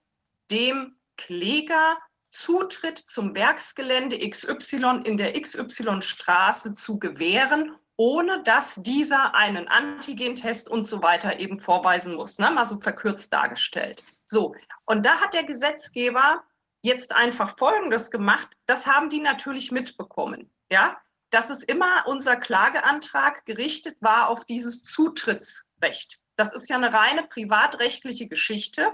dem 0.49 0.95
Kläger 1.17 1.97
Zutritt 2.29 2.97
zum 2.97 3.36
Werksgelände 3.36 4.17
XY 4.17 5.01
in 5.03 5.17
der 5.17 5.39
XY-Straße 5.39 6.73
zu 6.73 6.97
gewähren, 6.97 7.75
ohne 7.97 8.41
dass 8.43 8.75
dieser 8.75 9.36
einen 9.36 9.67
Antigentest 9.67 10.69
und 10.69 10.84
so 10.84 11.03
weiter 11.03 11.39
eben 11.39 11.60
vorweisen 11.60 12.15
muss. 12.15 12.39
Ne? 12.39 12.49
Mal 12.49 12.65
so 12.65 12.77
verkürzt 12.77 13.34
dargestellt. 13.34 14.03
So, 14.32 14.56
und 14.86 15.06
da 15.06 15.20
hat 15.20 15.34
der 15.34 15.44
Gesetzgeber 15.44 16.41
jetzt 16.82 17.13
einfach 17.13 17.58
Folgendes 17.58 18.10
gemacht. 18.12 18.48
Das 18.65 18.88
haben 18.88 19.10
die 19.10 19.20
natürlich 19.20 19.74
mitbekommen. 19.74 20.50
Ja, 20.72 20.98
dass 21.32 21.50
es 21.50 21.63
immer 21.63 22.06
unser 22.08 22.38
Klageantrag 22.38 23.46
gerichtet 23.46 23.98
war 24.00 24.30
auf 24.30 24.46
dieses 24.46 24.84
Zutrittsrecht. 24.84 26.22
Das 26.38 26.54
ist 26.54 26.70
ja 26.70 26.78
eine 26.78 26.94
reine 26.94 27.24
privatrechtliche 27.24 28.28
Geschichte. 28.28 28.94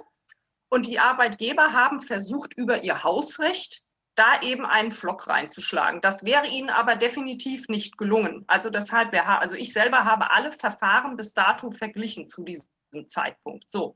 Und 0.69 0.87
die 0.87 0.99
Arbeitgeber 0.99 1.71
haben 1.71 2.01
versucht, 2.01 2.55
über 2.55 2.83
ihr 2.83 3.03
Hausrecht 3.03 3.83
da 4.15 4.41
eben 4.41 4.65
einen 4.65 4.89
Flock 4.89 5.27
reinzuschlagen. 5.27 6.01
Das 6.01 6.25
wäre 6.25 6.47
ihnen 6.47 6.71
aber 6.71 6.95
definitiv 6.95 7.69
nicht 7.69 7.95
gelungen. 7.99 8.43
Also 8.47 8.71
deshalb, 8.71 9.13
also 9.13 9.53
ich 9.53 9.71
selber 9.71 10.03
habe 10.03 10.31
alle 10.31 10.51
Verfahren 10.51 11.15
bis 11.15 11.35
dato 11.35 11.69
verglichen 11.69 12.25
zu 12.25 12.43
diesem 12.43 13.07
Zeitpunkt. 13.07 13.69
So. 13.69 13.95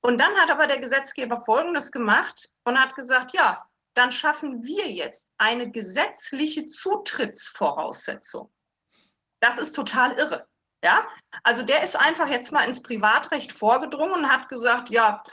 Und 0.00 0.18
dann 0.20 0.34
hat 0.36 0.50
aber 0.50 0.66
der 0.66 0.78
Gesetzgeber 0.78 1.40
Folgendes 1.40 1.90
gemacht 1.90 2.50
und 2.64 2.78
hat 2.80 2.94
gesagt, 2.94 3.32
ja, 3.32 3.64
dann 3.94 4.12
schaffen 4.12 4.62
wir 4.62 4.90
jetzt 4.90 5.32
eine 5.38 5.70
gesetzliche 5.70 6.66
Zutrittsvoraussetzung. 6.66 8.52
Das 9.40 9.58
ist 9.58 9.72
total 9.72 10.12
irre. 10.12 10.46
Ja, 10.84 11.08
also 11.42 11.62
der 11.62 11.82
ist 11.82 11.96
einfach 11.96 12.28
jetzt 12.28 12.52
mal 12.52 12.64
ins 12.64 12.82
Privatrecht 12.82 13.52
vorgedrungen 13.52 14.12
und 14.12 14.30
hat 14.30 14.48
gesagt, 14.48 14.90
ja, 14.90 15.24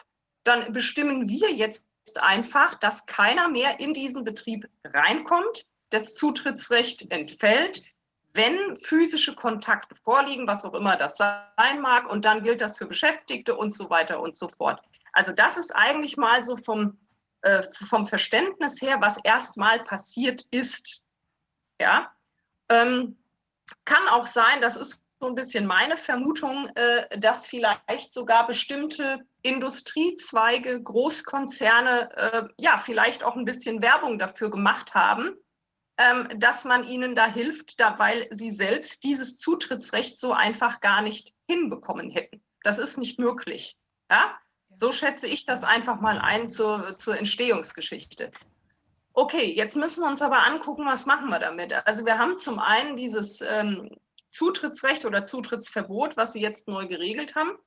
dann 0.43 0.73
bestimmen 0.73 1.29
wir 1.29 1.51
jetzt 1.51 1.83
einfach, 2.15 2.75
dass 2.75 3.05
keiner 3.05 3.47
mehr 3.49 3.79
in 3.79 3.93
diesen 3.93 4.23
Betrieb 4.23 4.67
reinkommt, 4.83 5.65
das 5.91 6.15
Zutrittsrecht 6.15 7.11
entfällt, 7.11 7.83
wenn 8.35 8.75
physische 8.77 9.35
Kontakte 9.35 9.95
vorliegen, 9.95 10.47
was 10.47 10.65
auch 10.65 10.73
immer 10.73 10.97
das 10.97 11.17
sein 11.17 11.81
mag, 11.81 12.09
und 12.09 12.25
dann 12.25 12.43
gilt 12.43 12.61
das 12.61 12.77
für 12.77 12.85
Beschäftigte 12.85 13.55
und 13.55 13.71
so 13.71 13.89
weiter 13.89 14.19
und 14.19 14.35
so 14.35 14.47
fort. 14.47 14.81
Also 15.13 15.31
das 15.31 15.57
ist 15.57 15.75
eigentlich 15.75 16.17
mal 16.17 16.43
so 16.43 16.57
vom, 16.57 16.97
äh, 17.41 17.63
vom 17.89 18.05
Verständnis 18.05 18.81
her, 18.81 18.97
was 18.99 19.17
erstmal 19.23 19.83
passiert 19.83 20.45
ist. 20.51 21.01
Ja, 21.79 22.11
ähm, 22.69 23.17
kann 23.85 24.07
auch 24.09 24.25
sein, 24.25 24.61
das 24.61 24.75
ist 24.75 25.01
so 25.19 25.27
ein 25.27 25.35
bisschen 25.35 25.65
meine 25.65 25.97
Vermutung, 25.97 26.67
äh, 26.75 27.17
dass 27.17 27.47
vielleicht 27.47 28.11
sogar 28.11 28.45
bestimmte 28.47 29.19
Industriezweige, 29.41 30.81
Großkonzerne, 30.81 32.15
äh, 32.15 32.43
ja, 32.57 32.77
vielleicht 32.77 33.23
auch 33.23 33.35
ein 33.35 33.45
bisschen 33.45 33.81
Werbung 33.81 34.19
dafür 34.19 34.51
gemacht 34.51 34.93
haben, 34.93 35.35
dass 36.37 36.65
man 36.65 36.83
ihnen 36.83 37.15
da 37.15 37.27
hilft, 37.27 37.79
da, 37.79 37.97
weil 37.99 38.27
sie 38.29 38.51
selbst 38.51 39.03
dieses 39.03 39.37
Zutrittsrecht 39.37 40.19
so 40.19 40.33
einfach 40.33 40.81
gar 40.81 41.01
nicht 41.01 41.33
hinbekommen 41.47 42.09
hätten. 42.09 42.43
Das 42.63 42.79
ist 42.79 42.97
nicht 42.97 43.17
möglich. 43.17 43.77
Ja? 44.11 44.37
So 44.75 44.91
schätze 44.91 45.27
ich 45.27 45.45
das 45.45 45.63
einfach 45.63 46.01
mal 46.01 46.19
ein 46.19 46.47
zur, 46.47 46.97
zur 46.97 47.17
Entstehungsgeschichte. 47.17 48.31
Okay, 49.13 49.53
jetzt 49.53 49.77
müssen 49.77 50.01
wir 50.01 50.09
uns 50.09 50.21
aber 50.21 50.45
angucken, 50.45 50.85
was 50.85 51.05
machen 51.05 51.29
wir 51.29 51.39
damit. 51.39 51.71
Also 51.87 52.05
wir 52.05 52.17
haben 52.17 52.37
zum 52.37 52.59
einen 52.59 52.97
dieses 52.97 53.39
ähm, 53.39 53.89
Zutrittsrecht 54.31 55.05
oder 55.05 55.23
Zutrittsverbot, 55.23 56.17
was 56.17 56.33
Sie 56.33 56.41
jetzt 56.41 56.67
neu 56.67 56.87
geregelt 56.87 57.35
haben. 57.35 57.57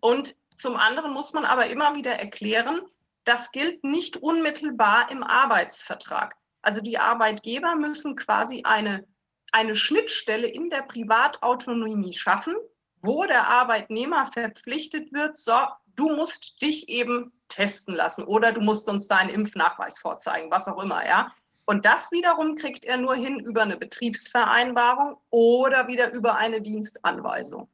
Und 0.00 0.36
zum 0.56 0.76
anderen 0.76 1.14
muss 1.14 1.32
man 1.32 1.46
aber 1.46 1.68
immer 1.68 1.94
wieder 1.94 2.12
erklären, 2.12 2.82
das 3.24 3.52
gilt 3.52 3.82
nicht 3.84 4.18
unmittelbar 4.18 5.10
im 5.10 5.22
Arbeitsvertrag. 5.22 6.36
Also 6.62 6.80
die 6.80 6.98
Arbeitgeber 6.98 7.74
müssen 7.74 8.16
quasi 8.16 8.62
eine, 8.64 9.06
eine 9.52 9.74
Schnittstelle 9.74 10.46
in 10.46 10.70
der 10.70 10.82
Privatautonomie 10.82 12.12
schaffen, 12.12 12.54
wo 13.02 13.24
der 13.24 13.48
Arbeitnehmer 13.48 14.26
verpflichtet 14.26 15.12
wird, 15.12 15.36
so, 15.36 15.56
du 15.96 16.14
musst 16.14 16.60
dich 16.62 16.88
eben 16.88 17.32
testen 17.48 17.94
lassen 17.94 18.24
oder 18.24 18.52
du 18.52 18.60
musst 18.60 18.88
uns 18.88 19.08
deinen 19.08 19.30
Impfnachweis 19.30 19.98
vorzeigen, 19.98 20.50
was 20.50 20.68
auch 20.68 20.82
immer, 20.82 21.06
ja. 21.06 21.32
Und 21.70 21.84
das 21.84 22.10
wiederum 22.10 22.56
kriegt 22.56 22.84
er 22.84 22.96
nur 22.96 23.14
hin 23.14 23.38
über 23.38 23.62
eine 23.62 23.76
Betriebsvereinbarung 23.76 25.16
oder 25.30 25.86
wieder 25.86 26.12
über 26.12 26.34
eine 26.34 26.60
Dienstanweisung. 26.60 27.70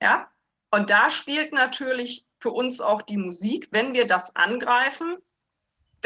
Ja? 0.00 0.30
Und 0.70 0.88
da 0.88 1.10
spielt 1.10 1.52
natürlich 1.52 2.24
für 2.38 2.50
uns 2.50 2.80
auch 2.80 3.02
die 3.02 3.18
Musik, 3.18 3.68
wenn 3.72 3.92
wir 3.92 4.06
das 4.06 4.34
angreifen, 4.36 5.18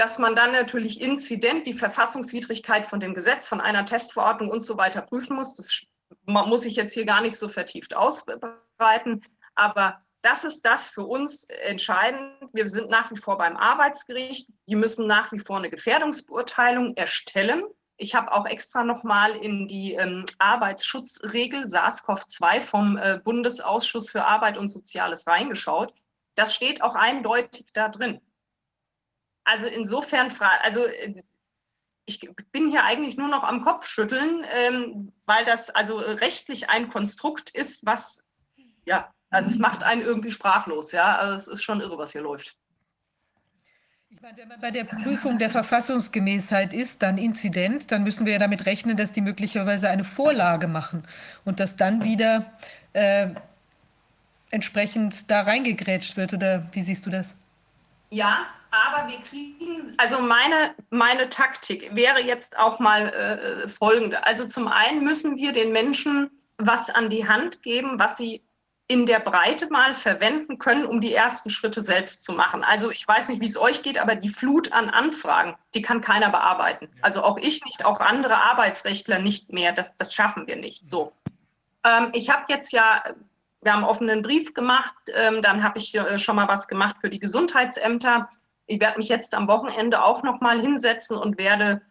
dass 0.00 0.18
man 0.18 0.34
dann 0.34 0.52
natürlich 0.52 0.98
inzident 1.02 1.66
die 1.66 1.74
Verfassungswidrigkeit 1.74 2.86
von 2.86 3.00
dem 3.00 3.12
Gesetz, 3.12 3.46
von 3.46 3.60
einer 3.60 3.84
Testverordnung 3.84 4.48
und 4.48 4.62
so 4.62 4.78
weiter 4.78 5.02
prüfen 5.02 5.36
muss. 5.36 5.54
Das 5.56 5.82
muss 6.24 6.64
ich 6.64 6.74
jetzt 6.76 6.94
hier 6.94 7.04
gar 7.04 7.20
nicht 7.20 7.36
so 7.36 7.50
vertieft 7.50 7.94
ausbreiten. 7.94 9.20
Aber 9.54 10.00
das 10.22 10.44
ist 10.44 10.62
das 10.62 10.88
für 10.88 11.04
uns 11.04 11.44
entscheidend. 11.44 12.32
Wir 12.54 12.66
sind 12.70 12.88
nach 12.88 13.10
wie 13.10 13.18
vor 13.18 13.36
beim 13.36 13.58
Arbeitsgericht. 13.58 14.48
Die 14.68 14.74
müssen 14.74 15.06
nach 15.06 15.32
wie 15.32 15.38
vor 15.38 15.58
eine 15.58 15.68
Gefährdungsbeurteilung 15.68 16.96
erstellen. 16.96 17.62
Ich 17.98 18.14
habe 18.14 18.32
auch 18.32 18.46
extra 18.46 18.84
nochmal 18.84 19.32
in 19.36 19.68
die 19.68 19.96
ähm, 19.96 20.24
Arbeitsschutzregel 20.38 21.64
SARS-CoV-2 21.66 22.62
vom 22.62 22.96
äh, 22.96 23.20
Bundesausschuss 23.22 24.08
für 24.08 24.24
Arbeit 24.24 24.56
und 24.56 24.68
Soziales 24.68 25.26
reingeschaut. 25.26 25.92
Das 26.36 26.54
steht 26.54 26.80
auch 26.80 26.94
eindeutig 26.94 27.66
da 27.74 27.90
drin. 27.90 28.22
Also 29.50 29.66
insofern, 29.66 30.32
also 30.62 30.86
äh, 30.86 31.22
ich 32.06 32.20
bin 32.52 32.68
hier 32.68 32.84
eigentlich 32.84 33.16
nur 33.16 33.28
noch 33.28 33.44
am 33.44 33.62
Kopfschütteln, 33.62 34.44
ähm, 34.52 35.12
weil 35.26 35.44
das 35.44 35.70
also 35.70 35.96
rechtlich 35.96 36.68
ein 36.70 36.88
Konstrukt 36.88 37.50
ist, 37.50 37.86
was 37.86 38.24
ja 38.84 39.12
also 39.30 39.48
es 39.48 39.58
macht 39.58 39.84
einen 39.84 40.02
irgendwie 40.02 40.30
sprachlos, 40.30 40.92
ja. 40.92 41.16
Also 41.16 41.36
es 41.36 41.48
ist 41.48 41.62
schon 41.62 41.80
irre, 41.80 41.96
was 41.96 42.12
hier 42.12 42.22
läuft. 42.22 42.56
Ich 44.08 44.20
meine, 44.20 44.36
wenn 44.36 44.48
man 44.48 44.60
bei 44.60 44.72
der 44.72 44.84
Prüfung 44.84 45.38
der 45.38 45.50
Verfassungsgemäßheit 45.50 46.72
ist, 46.72 47.00
dann 47.02 47.16
Inzident, 47.16 47.92
dann 47.92 48.02
müssen 48.02 48.26
wir 48.26 48.34
ja 48.34 48.38
damit 48.38 48.66
rechnen, 48.66 48.96
dass 48.96 49.12
die 49.12 49.20
möglicherweise 49.20 49.88
eine 49.88 50.04
Vorlage 50.04 50.66
machen 50.66 51.04
und 51.44 51.60
dass 51.60 51.76
dann 51.76 52.02
wieder 52.02 52.52
äh, 52.92 53.28
entsprechend 54.50 55.30
da 55.30 55.42
reingegrätscht 55.42 56.16
wird. 56.16 56.34
Oder 56.34 56.68
wie 56.72 56.82
siehst 56.82 57.06
du 57.06 57.10
das? 57.10 57.36
Ja, 58.10 58.46
aber 58.70 59.09
wir 59.09 59.18
kriegen, 59.20 59.94
also 59.96 60.20
meine, 60.20 60.74
meine 60.90 61.28
Taktik 61.28 61.94
wäre 61.94 62.20
jetzt 62.20 62.59
auch 62.59 62.78
mal 62.78 63.09
äh, 63.09 63.68
folgende. 63.68 64.24
Also 64.24 64.46
zum 64.46 64.68
einen 64.68 65.02
müssen 65.04 65.37
wir 65.37 65.52
den 65.52 65.72
Menschen 65.72 66.30
was 66.59 66.90
an 66.90 67.11
die 67.11 67.26
Hand 67.26 67.62
geben, 67.62 67.98
was 67.98 68.16
sie 68.16 68.42
in 68.90 69.06
der 69.06 69.20
Breite 69.20 69.70
mal 69.70 69.94
verwenden 69.94 70.59
können, 70.59 70.85
um 70.85 71.00
die 71.00 71.14
ersten 71.14 71.48
Schritte 71.48 71.80
selbst 71.80 72.24
zu 72.24 72.33
machen. 72.33 72.64
Also 72.64 72.90
ich 72.90 73.06
weiß 73.06 73.28
nicht, 73.28 73.40
wie 73.40 73.46
es 73.46 73.56
euch 73.56 73.83
geht, 73.83 73.98
aber 73.98 74.16
die 74.16 74.28
Flut 74.28 74.72
an 74.72 74.90
Anfragen, 74.90 75.54
die 75.74 75.83
kann 75.83 76.00
keiner 76.00 76.28
bearbeiten. 76.30 76.88
Also 77.00 77.22
auch 77.22 77.38
ich 77.38 77.64
nicht, 77.64 77.85
auch 77.85 78.00
andere 78.00 78.42
Arbeitsrechtler 78.42 79.20
nicht 79.20 79.52
mehr. 79.52 79.70
Das, 79.70 79.96
das 79.96 80.12
schaffen 80.12 80.48
wir 80.48 80.56
nicht. 80.56 80.88
So. 80.88 81.12
Ähm, 81.85 82.11
ich 82.14 82.30
habe 82.30 82.46
jetzt 82.48 82.72
ja, 82.72 83.04
wir 83.62 83.72
haben 83.72 83.85
einen 83.85 83.90
offenen 83.90 84.22
Brief 84.22 84.54
gemacht, 84.54 84.94
ähm, 85.14 85.40
dann 85.40 85.62
habe 85.62 85.78
ich 85.78 85.94
äh, 85.94 86.18
schon 86.18 86.35
mal 86.35 86.48
was 86.48 86.66
gemacht 86.66 86.96
für 87.00 87.11
die 87.11 87.20
Gesundheitsämter. 87.20 88.28
Ich 88.70 88.80
werde 88.80 88.98
mich 88.98 89.09
jetzt 89.09 89.35
am 89.35 89.48
Wochenende 89.48 90.02
auch 90.02 90.22
noch 90.22 90.40
mal 90.40 90.61
hinsetzen 90.61 91.16
und 91.16 91.38
werde 91.38 91.83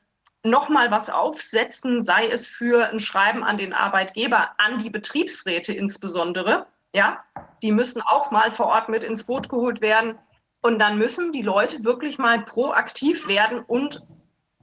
noch 0.43 0.69
mal 0.69 0.89
was 0.91 1.09
aufsetzen, 1.09 2.01
sei 2.01 2.27
es 2.27 2.47
für 2.47 2.89
ein 2.89 2.99
Schreiben 2.99 3.43
an 3.43 3.57
den 3.57 3.73
Arbeitgeber, 3.73 4.51
an 4.57 4.77
die 4.77 4.89
Betriebsräte 4.89 5.73
insbesondere 5.73 6.65
ja, 6.93 7.23
die 7.61 7.71
müssen 7.71 8.01
auch 8.01 8.31
mal 8.31 8.51
vor 8.51 8.67
Ort 8.67 8.89
mit 8.89 9.03
ins 9.03 9.23
Boot 9.23 9.49
geholt 9.49 9.81
werden. 9.81 10.17
Und 10.61 10.79
dann 10.79 10.97
müssen 10.97 11.31
die 11.31 11.41
Leute 11.41 11.83
wirklich 11.83 12.17
mal 12.17 12.43
proaktiv 12.43 13.27
werden 13.27 13.63
und 13.63 14.03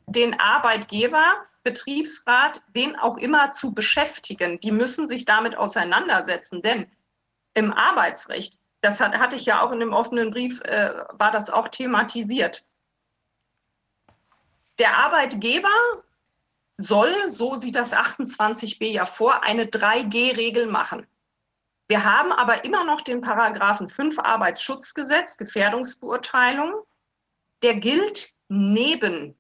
den 0.07 0.39
Arbeitgeber, 0.39 1.25
Betriebsrat, 1.63 2.63
den 2.75 2.97
auch 2.97 3.17
immer 3.17 3.53
zu 3.53 3.75
beschäftigen. 3.75 4.61
Die 4.61 4.73
müssen 4.73 5.09
sich 5.09 5.25
damit 5.25 5.57
auseinandersetzen, 5.57 6.63
denn 6.63 6.87
im 7.55 7.73
Arbeitsrecht, 7.73 8.59
das 8.81 9.01
hat, 9.01 9.19
hatte 9.19 9.37
ich 9.37 9.47
ja 9.47 9.63
auch 9.63 9.73
in 9.73 9.81
dem 9.81 9.93
offenen 9.93 10.31
Brief, 10.31 10.61
äh, 10.63 10.95
war 11.13 11.31
das 11.31 11.51
auch 11.51 11.69
thematisiert. 11.69 12.65
Der 14.79 14.97
Arbeitgeber 14.97 15.71
soll, 16.77 17.31
so 17.31 17.55
sieht 17.55 17.77
das 17.77 17.95
28b 17.95 18.87
ja 18.87 19.07
vor, 19.07 19.43
eine 19.43 19.65
3G-Regel 19.65 20.67
machen. 20.67 21.07
Wir 21.89 22.05
haben 22.05 22.33
aber 22.33 22.65
immer 22.65 22.85
noch 22.85 23.01
den 23.01 23.21
Paragraphen 23.21 23.89
5 23.89 24.19
Arbeitsschutzgesetz, 24.19 25.37
Gefährdungsbeurteilung. 25.37 26.75
Der 27.63 27.75
gilt 27.75 28.35
neben 28.49 29.39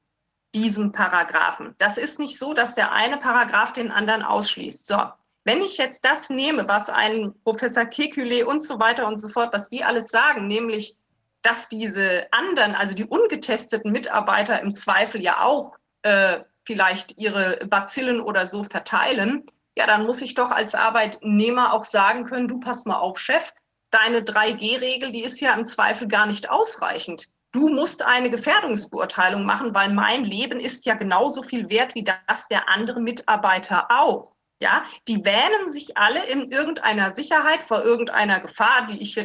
diesem 0.55 0.93
Paragraphen. 0.93 1.75
Das 1.79 1.99
ist 1.99 2.19
nicht 2.19 2.39
so, 2.39 2.55
dass 2.55 2.75
der 2.75 2.93
eine 2.93 3.19
Paragraph 3.19 3.73
den 3.73 3.91
anderen 3.91 4.23
ausschließt. 4.23 4.87
So, 4.87 5.11
wenn 5.47 5.63
ich 5.63 5.79
jetzt 5.79 6.05
das 6.05 6.29
nehme, 6.29 6.69
was 6.69 6.91
ein 6.91 7.33
Professor 7.45 7.85
Kekule 7.87 8.47
und 8.47 8.65
so 8.65 8.81
weiter 8.81 9.07
und 9.07 9.17
so 9.17 9.29
fort, 9.29 9.53
was 9.53 9.71
die 9.71 9.85
alles 9.85 10.09
sagen, 10.09 10.49
nämlich, 10.49 10.97
dass 11.43 11.69
diese 11.69 12.27
anderen, 12.33 12.75
also 12.75 12.95
die 12.95 13.05
ungetesteten 13.05 13.93
Mitarbeiter 13.93 14.61
im 14.61 14.75
Zweifel 14.75 15.23
ja 15.23 15.43
auch 15.43 15.77
äh, 16.03 16.41
vielleicht 16.65 17.17
ihre 17.17 17.65
Bazillen 17.65 18.21
oder 18.21 18.49
so 18.49 18.65
verteilen, 18.65 19.45
ja, 19.77 19.87
dann 19.87 20.05
muss 20.05 20.21
ich 20.21 20.35
doch 20.35 20.51
als 20.51 20.75
Arbeitnehmer 20.75 21.73
auch 21.73 21.85
sagen 21.85 22.25
können, 22.25 22.49
du 22.49 22.59
pass 22.59 22.85
mal 22.85 22.97
auf, 22.97 23.21
Chef, 23.21 23.53
deine 23.91 24.23
3G-Regel, 24.23 25.13
die 25.13 25.23
ist 25.23 25.39
ja 25.39 25.55
im 25.55 25.65
Zweifel 25.65 26.09
gar 26.09 26.27
nicht 26.27 26.51
ausreichend. 26.51 27.29
Du 27.53 27.69
musst 27.69 28.05
eine 28.05 28.31
Gefährdungsbeurteilung 28.31 29.45
machen, 29.45 29.77
weil 29.77 29.93
mein 29.93 30.25
Leben 30.25 30.59
ist 30.59 30.87
ja 30.87 30.95
genauso 30.95 31.45
viel 31.45 31.71
wert 31.71 31.95
wie 31.95 32.03
das 32.03 32.49
der 32.49 32.69
anderen 32.69 33.05
Mitarbeiter 33.05 33.87
auch. 33.93 34.36
Ja, 34.61 34.85
die 35.07 35.25
wähnen 35.25 35.71
sich 35.71 35.97
alle 35.97 36.25
in 36.27 36.49
irgendeiner 36.51 37.11
Sicherheit 37.13 37.63
vor 37.63 37.83
irgendeiner 37.83 38.41
Gefahr, 38.41 38.87
die 38.87 39.03
ich, 39.03 39.17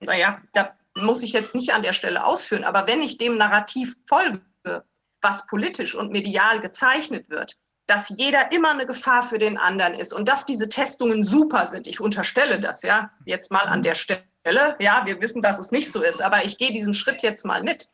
naja, 0.00 0.42
da 0.52 0.76
muss 0.96 1.22
ich 1.22 1.32
jetzt 1.32 1.54
nicht 1.54 1.72
an 1.72 1.82
der 1.82 1.92
Stelle 1.92 2.24
ausführen, 2.24 2.64
aber 2.64 2.88
wenn 2.88 3.00
ich 3.00 3.16
dem 3.16 3.36
Narrativ 3.36 3.94
folge, 4.08 4.42
was 5.22 5.46
politisch 5.46 5.94
und 5.94 6.10
medial 6.10 6.60
gezeichnet 6.60 7.28
wird, 7.28 7.56
dass 7.86 8.14
jeder 8.16 8.52
immer 8.52 8.70
eine 8.70 8.86
Gefahr 8.86 9.22
für 9.22 9.38
den 9.38 9.58
anderen 9.58 9.94
ist 9.94 10.12
und 10.12 10.28
dass 10.28 10.46
diese 10.46 10.68
Testungen 10.68 11.24
super 11.24 11.66
sind. 11.66 11.88
Ich 11.88 12.00
unterstelle 12.00 12.60
das 12.60 12.82
ja 12.82 13.10
jetzt 13.26 13.50
mal 13.50 13.64
an 13.64 13.82
der 13.82 13.94
Stelle. 13.94 14.76
Ja, 14.78 15.02
wir 15.06 15.20
wissen, 15.20 15.42
dass 15.42 15.58
es 15.58 15.72
nicht 15.72 15.90
so 15.90 16.02
ist, 16.02 16.22
aber 16.22 16.44
ich 16.44 16.56
gehe 16.56 16.72
diesen 16.72 16.94
Schritt 16.94 17.22
jetzt 17.22 17.44
mal 17.44 17.62
mit. 17.62 17.88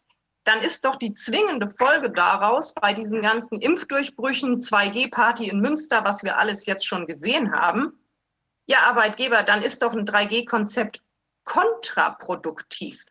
Dann 0.46 0.60
ist 0.60 0.84
doch 0.84 0.94
die 0.94 1.12
zwingende 1.12 1.66
Folge 1.66 2.08
daraus 2.08 2.72
bei 2.72 2.92
diesen 2.94 3.20
ganzen 3.20 3.60
Impfdurchbrüchen, 3.60 4.58
2G-Party 4.58 5.48
in 5.48 5.60
Münster, 5.60 6.04
was 6.04 6.22
wir 6.22 6.38
alles 6.38 6.66
jetzt 6.66 6.86
schon 6.86 7.06
gesehen 7.06 7.52
haben, 7.52 7.98
ja 8.66 8.82
Arbeitgeber, 8.82 9.42
dann 9.42 9.62
ist 9.62 9.82
doch 9.82 9.92
ein 9.92 10.06
3G-Konzept 10.06 11.02
kontraproduktiv. 11.42 13.04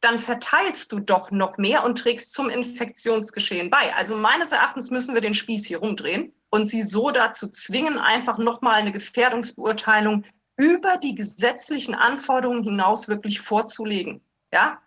Dann 0.00 0.20
verteilst 0.20 0.92
du 0.92 1.00
doch 1.00 1.32
noch 1.32 1.58
mehr 1.58 1.82
und 1.82 1.98
trägst 1.98 2.32
zum 2.32 2.48
Infektionsgeschehen 2.48 3.70
bei. 3.70 3.92
Also 3.96 4.16
meines 4.16 4.52
Erachtens 4.52 4.90
müssen 4.90 5.14
wir 5.14 5.20
den 5.20 5.34
Spieß 5.34 5.66
hier 5.66 5.78
rumdrehen 5.78 6.32
und 6.50 6.66
sie 6.66 6.82
so 6.82 7.10
dazu 7.10 7.48
zwingen, 7.48 7.98
einfach 7.98 8.38
nochmal 8.38 8.74
eine 8.74 8.92
Gefährdungsbeurteilung 8.92 10.24
über 10.56 10.96
die 10.96 11.16
gesetzlichen 11.16 11.96
Anforderungen 11.96 12.62
hinaus 12.62 13.08
wirklich 13.08 13.40
vorzulegen. 13.40 14.20
Ja, 14.52 14.80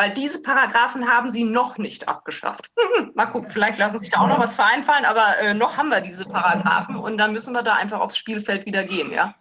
weil 0.00 0.14
diese 0.14 0.40
Paragraphen 0.40 1.06
haben 1.06 1.30
sie 1.30 1.44
noch 1.44 1.76
nicht 1.76 2.08
abgeschafft. 2.08 2.70
Mal 3.14 3.26
gucken, 3.26 3.50
vielleicht 3.50 3.78
lassen 3.78 3.98
sich 3.98 4.08
da 4.08 4.20
auch 4.20 4.28
noch 4.28 4.38
was 4.38 4.54
vereinfallen, 4.54 5.04
aber 5.04 5.38
äh, 5.40 5.52
noch 5.52 5.76
haben 5.76 5.90
wir 5.90 6.00
diese 6.00 6.26
Paragraphen 6.26 6.96
und 6.96 7.18
dann 7.18 7.34
müssen 7.34 7.52
wir 7.52 7.62
da 7.62 7.74
einfach 7.74 8.00
aufs 8.00 8.16
Spielfeld 8.16 8.64
wieder 8.64 8.84
gehen, 8.84 9.12
ja. 9.12 9.34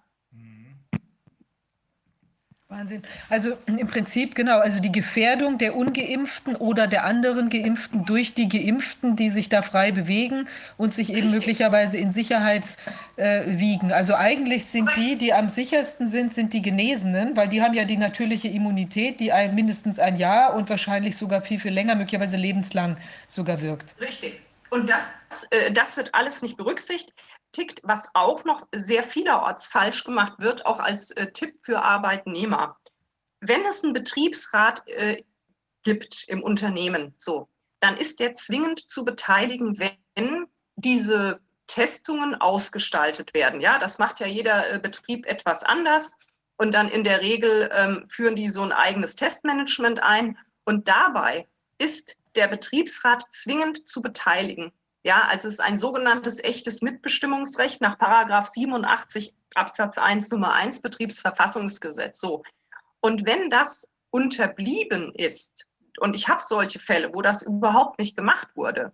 Wahnsinn. 2.71 3.01
Also 3.29 3.57
im 3.65 3.87
Prinzip, 3.87 4.35
genau, 4.35 4.59
also 4.59 4.79
die 4.79 4.91
Gefährdung 4.91 5.57
der 5.57 5.75
Ungeimpften 5.75 6.55
oder 6.55 6.85
der 6.85 7.03
anderen 7.03 7.49
Geimpften 7.49 8.05
durch 8.05 8.35
die 8.35 8.47
Geimpften, 8.47 9.15
die 9.15 9.31
sich 9.31 9.49
da 9.49 9.63
frei 9.63 9.91
bewegen 9.91 10.47
und 10.77 10.93
sich 10.93 11.11
eben 11.11 11.31
möglicherweise 11.31 11.97
in 11.97 12.11
Sicherheit 12.11 12.77
äh, 13.15 13.57
wiegen. 13.57 13.91
Also 13.91 14.13
eigentlich 14.13 14.65
sind 14.65 14.95
die, 14.95 15.15
die 15.15 15.33
am 15.33 15.49
sichersten 15.49 16.09
sind, 16.09 16.35
sind 16.35 16.53
die 16.53 16.61
Genesenen, 16.61 17.35
weil 17.35 17.49
die 17.49 17.63
haben 17.63 17.73
ja 17.73 17.85
die 17.85 17.97
natürliche 17.97 18.49
Immunität, 18.49 19.19
die 19.19 19.31
ein, 19.31 19.55
mindestens 19.55 19.97
ein 19.97 20.17
Jahr 20.17 20.53
und 20.53 20.69
wahrscheinlich 20.69 21.17
sogar 21.17 21.41
viel, 21.41 21.59
viel 21.59 21.73
länger, 21.73 21.95
möglicherweise 21.95 22.37
lebenslang 22.37 22.97
sogar 23.27 23.61
wirkt. 23.61 23.99
Richtig. 23.99 24.39
Und 24.69 24.89
das, 24.89 25.45
äh, 25.51 25.71
das 25.71 25.97
wird 25.97 26.13
alles 26.13 26.41
nicht 26.41 26.57
berücksichtigt 26.57 27.13
was 27.83 28.09
auch 28.13 28.45
noch 28.45 28.67
sehr 28.73 29.03
vielerorts 29.03 29.65
falsch 29.65 30.03
gemacht 30.03 30.33
wird, 30.39 30.65
auch 30.65 30.79
als 30.79 31.11
äh, 31.11 31.31
Tipp 31.31 31.55
für 31.63 31.81
Arbeitnehmer. 31.81 32.77
Wenn 33.41 33.65
es 33.65 33.83
einen 33.83 33.93
Betriebsrat 33.93 34.87
äh, 34.87 35.23
gibt 35.83 36.25
im 36.27 36.43
Unternehmen, 36.43 37.13
so, 37.17 37.49
dann 37.79 37.97
ist 37.97 38.19
der 38.19 38.33
zwingend 38.33 38.89
zu 38.89 39.05
beteiligen, 39.05 39.79
wenn 39.79 40.47
diese 40.75 41.39
Testungen 41.67 42.35
ausgestaltet 42.35 43.33
werden. 43.33 43.61
Ja, 43.61 43.79
das 43.79 43.99
macht 43.99 44.19
ja 44.19 44.27
jeder 44.27 44.79
Betrieb 44.79 45.25
etwas 45.25 45.63
anders. 45.63 46.11
Und 46.57 46.73
dann 46.73 46.89
in 46.89 47.05
der 47.05 47.21
Regel 47.21 47.69
ähm, 47.73 48.05
führen 48.09 48.35
die 48.35 48.49
so 48.49 48.63
ein 48.63 48.73
eigenes 48.73 49.15
Testmanagement 49.15 50.03
ein. 50.03 50.37
Und 50.65 50.89
dabei 50.89 51.47
ist 51.77 52.17
der 52.35 52.47
Betriebsrat 52.47 53.23
zwingend 53.31 53.87
zu 53.87 54.01
beteiligen. 54.01 54.71
Ja, 55.03 55.23
also 55.23 55.47
es 55.47 55.55
ist 55.55 55.59
ein 55.61 55.77
sogenanntes 55.77 56.43
echtes 56.43 56.81
Mitbestimmungsrecht 56.81 57.81
nach 57.81 57.97
Paragraph 57.97 58.47
87 58.47 59.33
Absatz 59.55 59.97
1 59.97 60.29
Nummer 60.31 60.53
1 60.53 60.81
Betriebsverfassungsgesetz. 60.81 62.19
So. 62.19 62.43
Und 62.99 63.25
wenn 63.25 63.49
das 63.49 63.89
unterblieben 64.11 65.13
ist, 65.15 65.67
und 65.99 66.15
ich 66.15 66.27
habe 66.27 66.41
solche 66.41 66.79
Fälle, 66.79 67.13
wo 67.13 67.21
das 67.21 67.41
überhaupt 67.41 67.99
nicht 67.99 68.15
gemacht 68.15 68.49
wurde, 68.55 68.91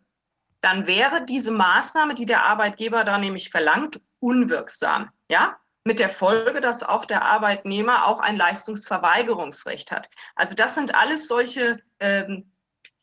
dann 0.61 0.87
wäre 0.87 1.25
diese 1.25 1.51
Maßnahme, 1.51 2.15
die 2.15 2.25
der 2.25 2.43
Arbeitgeber 2.45 3.03
da 3.03 3.17
nämlich 3.17 3.49
verlangt, 3.49 4.01
unwirksam. 4.19 5.11
Ja, 5.29 5.57
mit 5.83 5.99
der 5.99 6.09
Folge, 6.09 6.61
dass 6.61 6.83
auch 6.83 7.05
der 7.05 7.23
Arbeitnehmer 7.23 8.07
auch 8.07 8.19
ein 8.19 8.37
Leistungsverweigerungsrecht 8.37 9.91
hat. 9.91 10.09
Also 10.35 10.55
das 10.55 10.73
sind 10.73 10.95
alles 10.95 11.27
solche 11.27 11.79
ähm, 11.99 12.51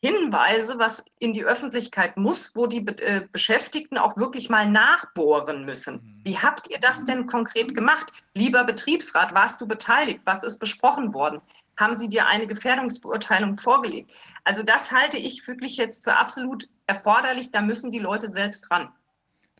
Hinweise, 0.03 0.77
was 0.79 1.05
in 1.19 1.31
die 1.31 1.45
Öffentlichkeit 1.45 2.17
muss, 2.17 2.51
wo 2.55 2.67
die 2.67 2.85
äh, 2.85 3.25
Beschäftigten 3.31 3.97
auch 3.97 4.17
wirklich 4.17 4.49
mal 4.49 4.69
nachbohren 4.69 5.63
müssen. 5.63 5.95
Mhm. 5.95 6.21
Wie 6.25 6.37
habt 6.37 6.69
ihr 6.69 6.77
das 6.77 7.05
denn 7.05 7.25
konkret 7.25 7.73
gemacht? 7.73 8.11
Lieber 8.33 8.65
Betriebsrat, 8.65 9.33
warst 9.33 9.61
du 9.61 9.65
beteiligt? 9.65 10.19
Was 10.25 10.43
ist 10.43 10.59
besprochen 10.59 11.13
worden? 11.13 11.39
Haben 11.79 11.95
sie 11.95 12.09
dir 12.09 12.27
eine 12.27 12.47
Gefährdungsbeurteilung 12.47 13.57
vorgelegt? 13.57 14.11
Also 14.43 14.61
das 14.61 14.91
halte 14.91 15.17
ich 15.17 15.47
wirklich 15.47 15.77
jetzt 15.77 16.03
für 16.03 16.17
absolut 16.17 16.67
erforderlich. 16.85 17.51
Da 17.51 17.61
müssen 17.61 17.89
die 17.89 17.99
Leute 17.99 18.27
selbst 18.27 18.69
ran. 18.71 18.91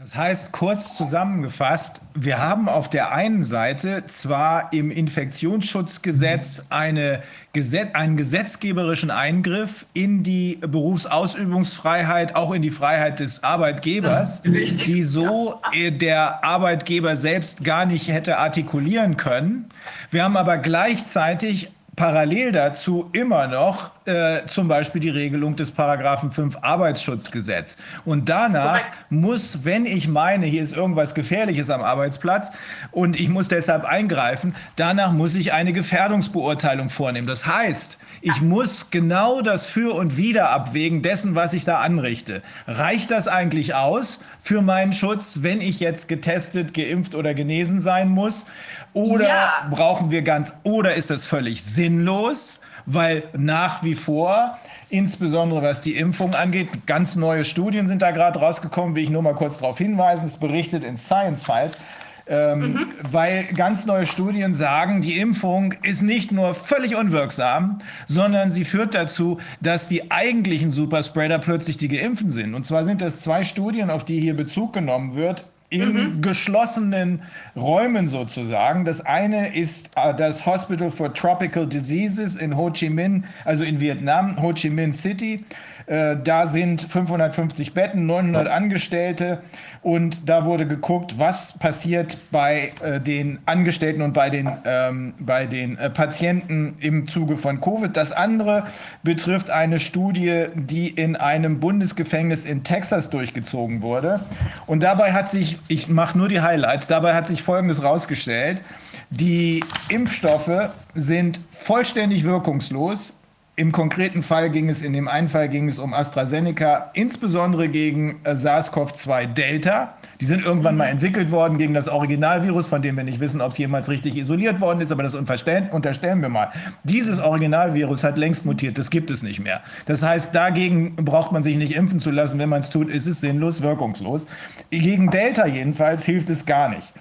Das 0.03 0.17
heißt, 0.17 0.51
kurz 0.51 0.97
zusammengefasst, 0.97 2.01
wir 2.13 2.37
haben 2.37 2.67
auf 2.67 2.89
der 2.89 3.13
einen 3.13 3.45
Seite 3.45 4.03
zwar 4.07 4.73
im 4.73 4.91
Infektionsschutzgesetz 4.91 6.65
eine 6.69 7.23
Gesetz, 7.53 7.91
einen 7.93 8.17
gesetzgeberischen 8.17 9.11
Eingriff 9.11 9.85
in 9.93 10.21
die 10.21 10.57
Berufsausübungsfreiheit, 10.59 12.35
auch 12.35 12.51
in 12.51 12.61
die 12.61 12.69
Freiheit 12.69 13.21
des 13.21 13.43
Arbeitgebers, 13.45 14.41
die 14.41 15.03
so 15.03 15.61
äh, 15.71 15.89
der 15.89 16.43
Arbeitgeber 16.43 17.15
selbst 17.15 17.63
gar 17.63 17.85
nicht 17.85 18.09
hätte 18.09 18.39
artikulieren 18.39 19.15
können. 19.15 19.69
Wir 20.11 20.25
haben 20.25 20.35
aber 20.35 20.57
gleichzeitig 20.57 21.71
parallel 21.95 22.51
dazu 22.51 23.09
immer 23.13 23.47
noch 23.47 23.91
äh, 24.05 24.45
zum 24.47 24.67
Beispiel 24.67 24.99
die 24.99 25.09
Regelung 25.09 25.55
des 25.55 25.71
Paragraphen 25.71 26.31
5 26.31 26.57
Arbeitsschutzgesetz. 26.61 27.77
Und 28.05 28.29
danach 28.29 28.79
Correct. 28.79 28.97
muss, 29.09 29.63
wenn 29.63 29.85
ich 29.85 30.07
meine, 30.07 30.45
hier 30.45 30.61
ist 30.61 30.75
irgendwas 30.75 31.13
Gefährliches 31.13 31.69
am 31.69 31.81
Arbeitsplatz 31.81 32.51
und 32.91 33.19
ich 33.19 33.29
muss 33.29 33.47
deshalb 33.47 33.85
eingreifen, 33.85 34.55
danach 34.75 35.11
muss 35.11 35.35
ich 35.35 35.53
eine 35.53 35.73
Gefährdungsbeurteilung 35.73 36.89
vornehmen. 36.89 37.27
Das 37.27 37.45
heißt, 37.45 37.99
ich 38.23 38.41
muss 38.41 38.89
genau 38.89 39.41
das 39.41 39.65
Für 39.65 39.93
und 39.95 40.15
Wider 40.15 40.49
abwägen 40.49 41.01
dessen, 41.01 41.35
was 41.35 41.53
ich 41.53 41.65
da 41.65 41.79
anrichte. 41.79 42.41
Reicht 42.67 43.11
das 43.11 43.27
eigentlich 43.27 43.75
aus 43.75 44.21
für 44.41 44.61
meinen 44.61 44.93
Schutz, 44.93 45.39
wenn 45.41 45.59
ich 45.59 45.81
jetzt 45.81 46.07
getestet, 46.07 46.73
geimpft 46.73 47.15
oder 47.15 47.33
genesen 47.33 47.81
sein 47.81 48.07
muss? 48.07 48.45
Oder 48.93 49.27
ja. 49.27 49.67
brauchen 49.69 50.09
wir 50.09 50.21
ganz, 50.21 50.53
oder 50.63 50.93
ist 50.93 51.09
das 51.09 51.25
völlig 51.25 51.63
sinnlos? 51.63 52.61
Weil 52.85 53.23
nach 53.33 53.83
wie 53.83 53.93
vor 53.93 54.57
insbesondere 54.93 55.63
was 55.63 55.81
die 55.81 55.95
Impfung 55.95 56.35
angeht. 56.35 56.85
Ganz 56.85 57.15
neue 57.15 57.43
Studien 57.43 57.87
sind 57.87 58.03
da 58.03 58.11
gerade 58.11 58.39
rausgekommen, 58.39 58.95
will 58.95 59.03
ich 59.03 59.09
nur 59.09 59.23
mal 59.23 59.33
kurz 59.33 59.57
darauf 59.57 59.79
hinweisen. 59.79 60.27
Es 60.27 60.37
berichtet 60.37 60.83
in 60.83 60.97
Science 60.97 61.43
Files, 61.43 61.79
ähm, 62.25 62.59
mhm. 62.59 62.87
Weil 63.11 63.45
ganz 63.55 63.85
neue 63.85 64.05
Studien 64.05 64.53
sagen, 64.53 65.01
die 65.01 65.19
Impfung 65.19 65.73
ist 65.83 66.03
nicht 66.03 66.31
nur 66.31 66.53
völlig 66.53 66.95
unwirksam, 66.95 67.79
sondern 68.05 68.49
sie 68.49 68.63
führt 68.63 68.95
dazu, 68.95 69.39
dass 69.59 69.87
die 69.89 70.09
eigentlichen 70.11 70.71
Superspreader 70.71 71.39
plötzlich 71.39 71.77
die 71.77 71.89
Geimpften 71.89 72.29
sind. 72.29 72.55
Und 72.55 72.65
zwar 72.65 72.85
sind 72.85 73.01
das 73.01 73.19
zwei 73.19 73.43
Studien, 73.43 73.89
auf 73.89 74.05
die 74.05 74.19
hier 74.19 74.35
Bezug 74.35 74.71
genommen 74.71 75.15
wird 75.15 75.45
in 75.73 75.93
mhm. 75.93 76.21
geschlossenen 76.21 77.23
Räumen 77.55 78.07
sozusagen. 78.07 78.85
Das 78.85 79.01
eine 79.01 79.55
ist 79.55 79.91
äh, 79.95 80.13
das 80.13 80.45
Hospital 80.45 80.91
for 80.91 81.13
Tropical 81.13 81.67
Diseases 81.67 82.35
in 82.35 82.55
Ho 82.55 82.69
Chi 82.69 82.89
Minh, 82.89 83.25
also 83.43 83.63
in 83.63 83.79
Vietnam, 83.79 84.39
Ho 84.41 84.53
Chi 84.53 84.69
Minh 84.69 84.93
City. 84.93 85.43
Äh, 85.85 86.17
da 86.23 86.47
sind 86.47 86.81
550 86.81 87.73
Betten, 87.73 88.05
900 88.05 88.47
Angestellte 88.47 89.41
und 89.81 90.29
da 90.29 90.45
wurde 90.45 90.65
geguckt, 90.65 91.15
was 91.17 91.57
passiert 91.59 92.17
bei 92.31 92.71
äh, 92.81 93.01
den 93.01 93.39
Angestellten 93.45 94.01
und 94.01 94.13
bei 94.13 94.29
den, 94.29 94.49
ähm, 94.65 95.13
bei 95.19 95.45
den 95.45 95.77
äh, 95.77 95.89
Patienten 95.89 96.77
im 96.79 97.05
Zuge 97.05 97.35
von 97.35 97.59
Covid. 97.59 97.95
Das 97.95 98.13
andere 98.13 98.65
betrifft 99.03 99.49
eine 99.49 99.79
Studie, 99.79 100.45
die 100.55 100.87
in 100.87 101.17
einem 101.17 101.59
Bundesgefängnis 101.59 102.45
in 102.45 102.63
Texas 102.63 103.09
durchgezogen 103.09 103.81
wurde. 103.81 104.21
Und 104.67 104.81
dabei 104.81 105.11
hat 105.11 105.29
sich, 105.29 105.59
ich 105.67 105.89
mache 105.89 106.17
nur 106.17 106.29
die 106.29 106.41
Highlights, 106.41 106.87
dabei 106.87 107.13
hat 107.13 107.27
sich 107.27 107.43
Folgendes 107.43 107.83
rausgestellt. 107.83 108.61
Die 109.09 109.63
Impfstoffe 109.89 110.69
sind 110.95 111.39
vollständig 111.51 112.23
wirkungslos 112.23 113.19
im 113.55 113.71
konkreten 113.71 114.23
Fall 114.23 114.49
ging 114.49 114.67
es, 114.67 114.81
in 114.81 114.93
dem 114.93 115.07
einen 115.07 115.29
Fall 115.29 115.47
ging 115.47 115.67
es 115.67 115.77
um 115.77 115.93
AstraZeneca, 115.93 116.89
insbesondere 116.93 117.69
gegen 117.69 118.19
äh, 118.23 118.31
SARS-CoV-2 118.31 119.27
Delta. 119.27 119.93
Die 120.19 120.25
sind 120.25 120.43
irgendwann 120.43 120.75
mal 120.75 120.87
entwickelt 120.87 121.29
worden 121.29 121.59
gegen 121.59 121.75
das 121.75 121.87
Originalvirus, 121.87 122.65
von 122.65 122.81
dem 122.81 122.97
wir 122.97 123.03
nicht 123.03 123.19
wissen, 123.19 123.41
ob 123.41 123.51
es 123.51 123.59
jemals 123.59 123.89
richtig 123.89 124.17
isoliert 124.17 124.59
worden 124.59 124.81
ist, 124.81 124.91
aber 124.91 125.03
das 125.03 125.13
unterstellen 125.13 126.21
wir 126.21 126.29
mal. 126.29 126.49
Dieses 126.83 127.19
Originalvirus 127.19 128.03
hat 128.03 128.17
längst 128.17 128.43
mutiert, 128.47 128.79
das 128.79 128.89
gibt 128.89 129.11
es 129.11 129.21
nicht 129.21 129.39
mehr. 129.39 129.61
Das 129.85 130.01
heißt, 130.01 130.33
dagegen 130.33 130.95
braucht 130.95 131.31
man 131.31 131.43
sich 131.43 131.55
nicht 131.55 131.75
impfen 131.75 131.99
zu 131.99 132.09
lassen. 132.09 132.39
Wenn 132.39 132.49
man 132.49 132.61
es 132.61 132.71
tut, 132.71 132.89
ist 132.89 133.05
es 133.05 133.21
sinnlos, 133.21 133.61
wirkungslos. 133.61 134.25
Gegen 134.71 135.11
Delta 135.11 135.45
jedenfalls 135.45 136.05
hilft 136.05 136.31
es 136.31 136.47
gar 136.47 136.69
nicht. 136.69 136.91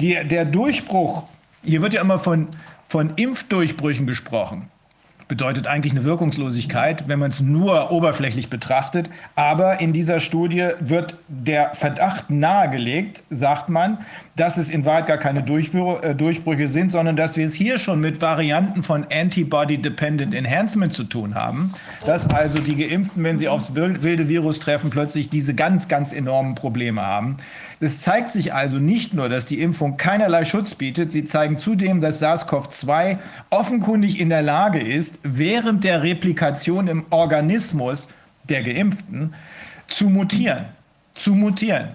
Die, 0.00 0.16
der 0.24 0.44
Durchbruch, 0.44 1.24
hier 1.64 1.82
wird 1.82 1.94
ja 1.94 2.00
immer 2.00 2.20
von, 2.20 2.48
von 2.86 3.14
Impfdurchbrüchen 3.16 4.06
gesprochen. 4.06 4.70
Bedeutet 5.28 5.66
eigentlich 5.66 5.92
eine 5.92 6.04
Wirkungslosigkeit, 6.04 7.08
wenn 7.08 7.18
man 7.18 7.30
es 7.30 7.40
nur 7.40 7.90
oberflächlich 7.90 8.48
betrachtet. 8.48 9.10
Aber 9.34 9.80
in 9.80 9.92
dieser 9.92 10.20
Studie 10.20 10.70
wird 10.80 11.16
der 11.28 11.74
Verdacht 11.74 12.30
nahegelegt, 12.30 13.24
sagt 13.30 13.68
man, 13.68 13.98
dass 14.36 14.58
es 14.58 14.68
in 14.68 14.84
Wahrheit 14.84 15.06
gar 15.06 15.16
keine 15.16 15.40
äh, 15.40 16.14
Durchbrüche 16.14 16.68
sind, 16.68 16.90
sondern 16.90 17.16
dass 17.16 17.38
wir 17.38 17.46
es 17.46 17.54
hier 17.54 17.78
schon 17.78 18.00
mit 18.00 18.20
Varianten 18.20 18.82
von 18.82 19.06
Antibody-Dependent 19.10 20.34
Enhancement 20.34 20.92
zu 20.92 21.04
tun 21.04 21.34
haben. 21.34 21.72
Dass 22.04 22.28
also 22.28 22.58
die 22.58 22.76
Geimpften, 22.76 23.24
wenn 23.24 23.38
sie 23.38 23.48
aufs 23.48 23.74
wilde 23.74 24.28
Virus 24.28 24.60
treffen, 24.60 24.90
plötzlich 24.90 25.30
diese 25.30 25.54
ganz, 25.54 25.88
ganz 25.88 26.12
enormen 26.12 26.54
Probleme 26.54 27.00
haben. 27.00 27.38
Es 27.80 28.02
zeigt 28.02 28.30
sich 28.30 28.52
also 28.52 28.76
nicht 28.76 29.14
nur, 29.14 29.30
dass 29.30 29.46
die 29.46 29.60
Impfung 29.60 29.96
keinerlei 29.96 30.44
Schutz 30.44 30.74
bietet, 30.74 31.12
sie 31.12 31.24
zeigen 31.24 31.56
zudem, 31.56 32.02
dass 32.02 32.22
SARS-CoV-2 32.22 33.18
offenkundig 33.48 34.20
in 34.20 34.28
der 34.28 34.42
Lage 34.42 34.80
ist, 34.80 35.18
während 35.22 35.82
der 35.82 36.02
Replikation 36.02 36.88
im 36.88 37.06
Organismus 37.08 38.08
der 38.44 38.62
Geimpften 38.62 39.34
zu 39.86 40.10
mutieren. 40.10 40.66
Zu 41.14 41.34
mutieren. 41.34 41.88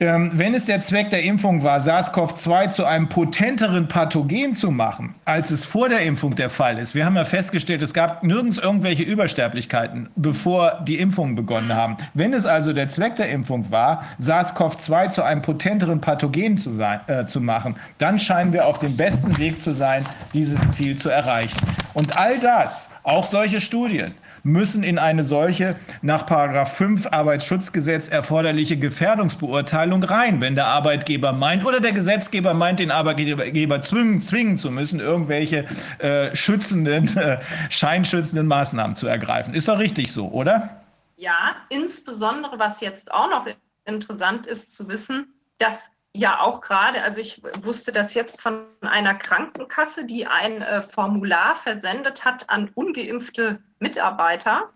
Ähm, 0.00 0.32
wenn 0.34 0.54
es 0.54 0.66
der 0.66 0.80
Zweck 0.80 1.10
der 1.10 1.22
Impfung 1.22 1.62
war, 1.62 1.78
SARS-CoV-2 1.78 2.70
zu 2.70 2.84
einem 2.84 3.08
potenteren 3.08 3.86
Pathogen 3.86 4.56
zu 4.56 4.72
machen, 4.72 5.14
als 5.24 5.52
es 5.52 5.64
vor 5.64 5.88
der 5.88 6.00
Impfung 6.00 6.34
der 6.34 6.50
Fall 6.50 6.78
ist, 6.78 6.96
wir 6.96 7.06
haben 7.06 7.14
ja 7.14 7.24
festgestellt, 7.24 7.80
es 7.80 7.94
gab 7.94 8.24
nirgends 8.24 8.58
irgendwelche 8.58 9.04
Übersterblichkeiten, 9.04 10.08
bevor 10.16 10.80
die 10.82 10.98
Impfungen 10.98 11.36
begonnen 11.36 11.72
haben. 11.74 11.96
Wenn 12.12 12.32
es 12.34 12.44
also 12.44 12.72
der 12.72 12.88
Zweck 12.88 13.14
der 13.14 13.30
Impfung 13.30 13.70
war, 13.70 14.02
SARS-CoV-2 14.20 15.10
zu 15.10 15.22
einem 15.22 15.42
potenteren 15.42 16.00
Pathogen 16.00 16.56
zu, 16.56 16.74
sein, 16.74 16.98
äh, 17.06 17.26
zu 17.26 17.40
machen, 17.40 17.76
dann 17.98 18.18
scheinen 18.18 18.52
wir 18.52 18.66
auf 18.66 18.80
dem 18.80 18.96
besten 18.96 19.38
Weg 19.38 19.60
zu 19.60 19.72
sein, 19.72 20.04
dieses 20.32 20.58
Ziel 20.70 20.96
zu 20.96 21.08
erreichen. 21.08 21.60
Und 21.92 22.16
all 22.16 22.40
das, 22.40 22.90
auch 23.04 23.24
solche 23.24 23.60
Studien, 23.60 24.12
müssen 24.44 24.84
in 24.84 24.98
eine 24.98 25.22
solche 25.22 25.76
nach 26.02 26.26
5 26.68 27.08
Arbeitsschutzgesetz 27.08 28.08
erforderliche 28.08 28.76
Gefährdungsbeurteilung 28.76 30.04
rein, 30.04 30.40
wenn 30.40 30.54
der 30.54 30.66
Arbeitgeber 30.66 31.32
meint 31.32 31.64
oder 31.64 31.80
der 31.80 31.92
Gesetzgeber 31.92 32.54
meint, 32.54 32.78
den 32.78 32.90
Arbeitgeber 32.90 33.80
zwingen, 33.80 34.20
zwingen 34.20 34.56
zu 34.56 34.70
müssen, 34.70 35.00
irgendwelche 35.00 35.64
äh, 35.98 36.36
schützenden, 36.36 37.16
äh, 37.16 37.40
scheinschützenden 37.70 38.46
Maßnahmen 38.46 38.94
zu 38.94 39.06
ergreifen. 39.06 39.54
Ist 39.54 39.66
doch 39.66 39.78
richtig 39.78 40.12
so, 40.12 40.28
oder? 40.28 40.82
Ja, 41.16 41.56
insbesondere 41.70 42.58
was 42.58 42.80
jetzt 42.80 43.12
auch 43.12 43.30
noch 43.30 43.46
interessant 43.86 44.46
ist 44.46 44.76
zu 44.76 44.88
wissen, 44.88 45.34
dass 45.58 45.92
ja 46.12 46.40
auch 46.40 46.60
gerade, 46.60 47.02
also 47.02 47.20
ich 47.20 47.42
wusste 47.62 47.92
das 47.92 48.14
jetzt 48.14 48.40
von 48.40 48.66
einer 48.82 49.14
Krankenkasse, 49.14 50.04
die 50.04 50.26
ein 50.26 50.62
äh, 50.62 50.80
Formular 50.80 51.54
versendet 51.56 52.24
hat 52.24 52.48
an 52.50 52.70
ungeimpfte 52.74 53.58
Mitarbeiter 53.84 54.72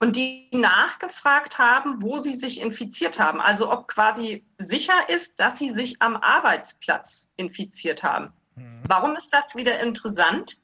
und 0.00 0.16
die 0.16 0.48
nachgefragt 0.52 1.58
haben, 1.58 2.02
wo 2.02 2.18
sie 2.18 2.34
sich 2.34 2.60
infiziert 2.60 3.18
haben. 3.18 3.40
Also 3.40 3.70
ob 3.70 3.86
quasi 3.86 4.44
sicher 4.58 5.08
ist, 5.08 5.38
dass 5.38 5.58
sie 5.58 5.70
sich 5.70 6.02
am 6.02 6.16
Arbeitsplatz 6.16 7.28
infiziert 7.36 8.02
haben. 8.02 8.32
Mhm. 8.56 8.82
Warum 8.88 9.14
ist 9.14 9.32
das 9.32 9.54
wieder 9.56 9.78
interessant? 9.80 10.58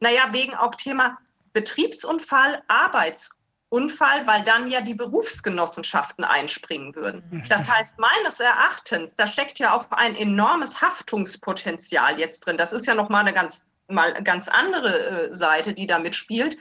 Naja, 0.00 0.28
wegen 0.32 0.54
auch 0.54 0.74
Thema 0.74 1.18
Betriebsunfall, 1.52 2.62
Arbeitsunfall. 2.68 3.40
Unfall, 3.72 4.26
weil 4.26 4.42
dann 4.42 4.66
ja 4.66 4.80
die 4.80 4.94
Berufsgenossenschaften 4.94 6.24
einspringen 6.24 6.92
würden. 6.96 7.44
Das 7.48 7.70
heißt, 7.70 8.00
meines 8.00 8.40
Erachtens, 8.40 9.14
da 9.14 9.28
steckt 9.28 9.60
ja 9.60 9.72
auch 9.72 9.88
ein 9.92 10.16
enormes 10.16 10.82
Haftungspotenzial 10.82 12.18
jetzt 12.18 12.40
drin. 12.40 12.56
Das 12.56 12.72
ist 12.72 12.86
ja 12.86 12.94
nochmal 12.94 13.20
eine 13.20 13.32
ganz, 13.32 13.64
mal 13.90 14.12
ganz 14.22 14.48
andere 14.48 15.28
äh, 15.28 15.34
Seite, 15.34 15.74
die 15.74 15.86
da 15.86 15.98
mitspielt. 15.98 16.56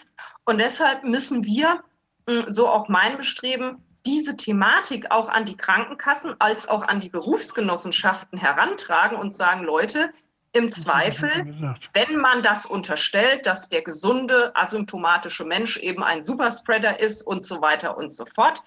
Und 0.45 0.59
deshalb 0.59 1.03
müssen 1.03 1.45
wir, 1.45 1.84
äh, 2.27 2.43
so 2.47 2.67
auch 2.67 2.88
mein 2.89 3.17
Bestreben, 3.17 3.84
diese 4.05 4.38
Thematik 4.38 5.11
auch 5.11 5.30
an 5.30 5.45
die 5.45 5.57
Krankenkassen 5.57 6.36
als 6.39 6.67
auch 6.67 6.84
an 6.84 6.99
die 6.99 7.09
Berufsgenossenschaften 7.09 8.39
herantragen 8.39 9.17
und 9.17 9.34
sagen, 9.34 9.63
Leute, 9.63 10.11
im 10.51 10.71
Zweifel, 10.71 11.77
wenn 11.93 12.15
man 12.15 12.41
das 12.41 12.65
unterstellt, 12.65 13.45
dass 13.45 13.69
der 13.69 13.84
gesunde, 13.84 14.51
asymptomatische 14.55 15.45
Mensch 15.45 15.77
eben 15.77 16.03
ein 16.03 16.21
Superspreader 16.21 16.99
ist 16.99 17.21
und 17.21 17.45
so 17.45 17.61
weiter 17.61 17.97
und 17.97 18.09
so 18.09 18.25
fort, 18.25 18.63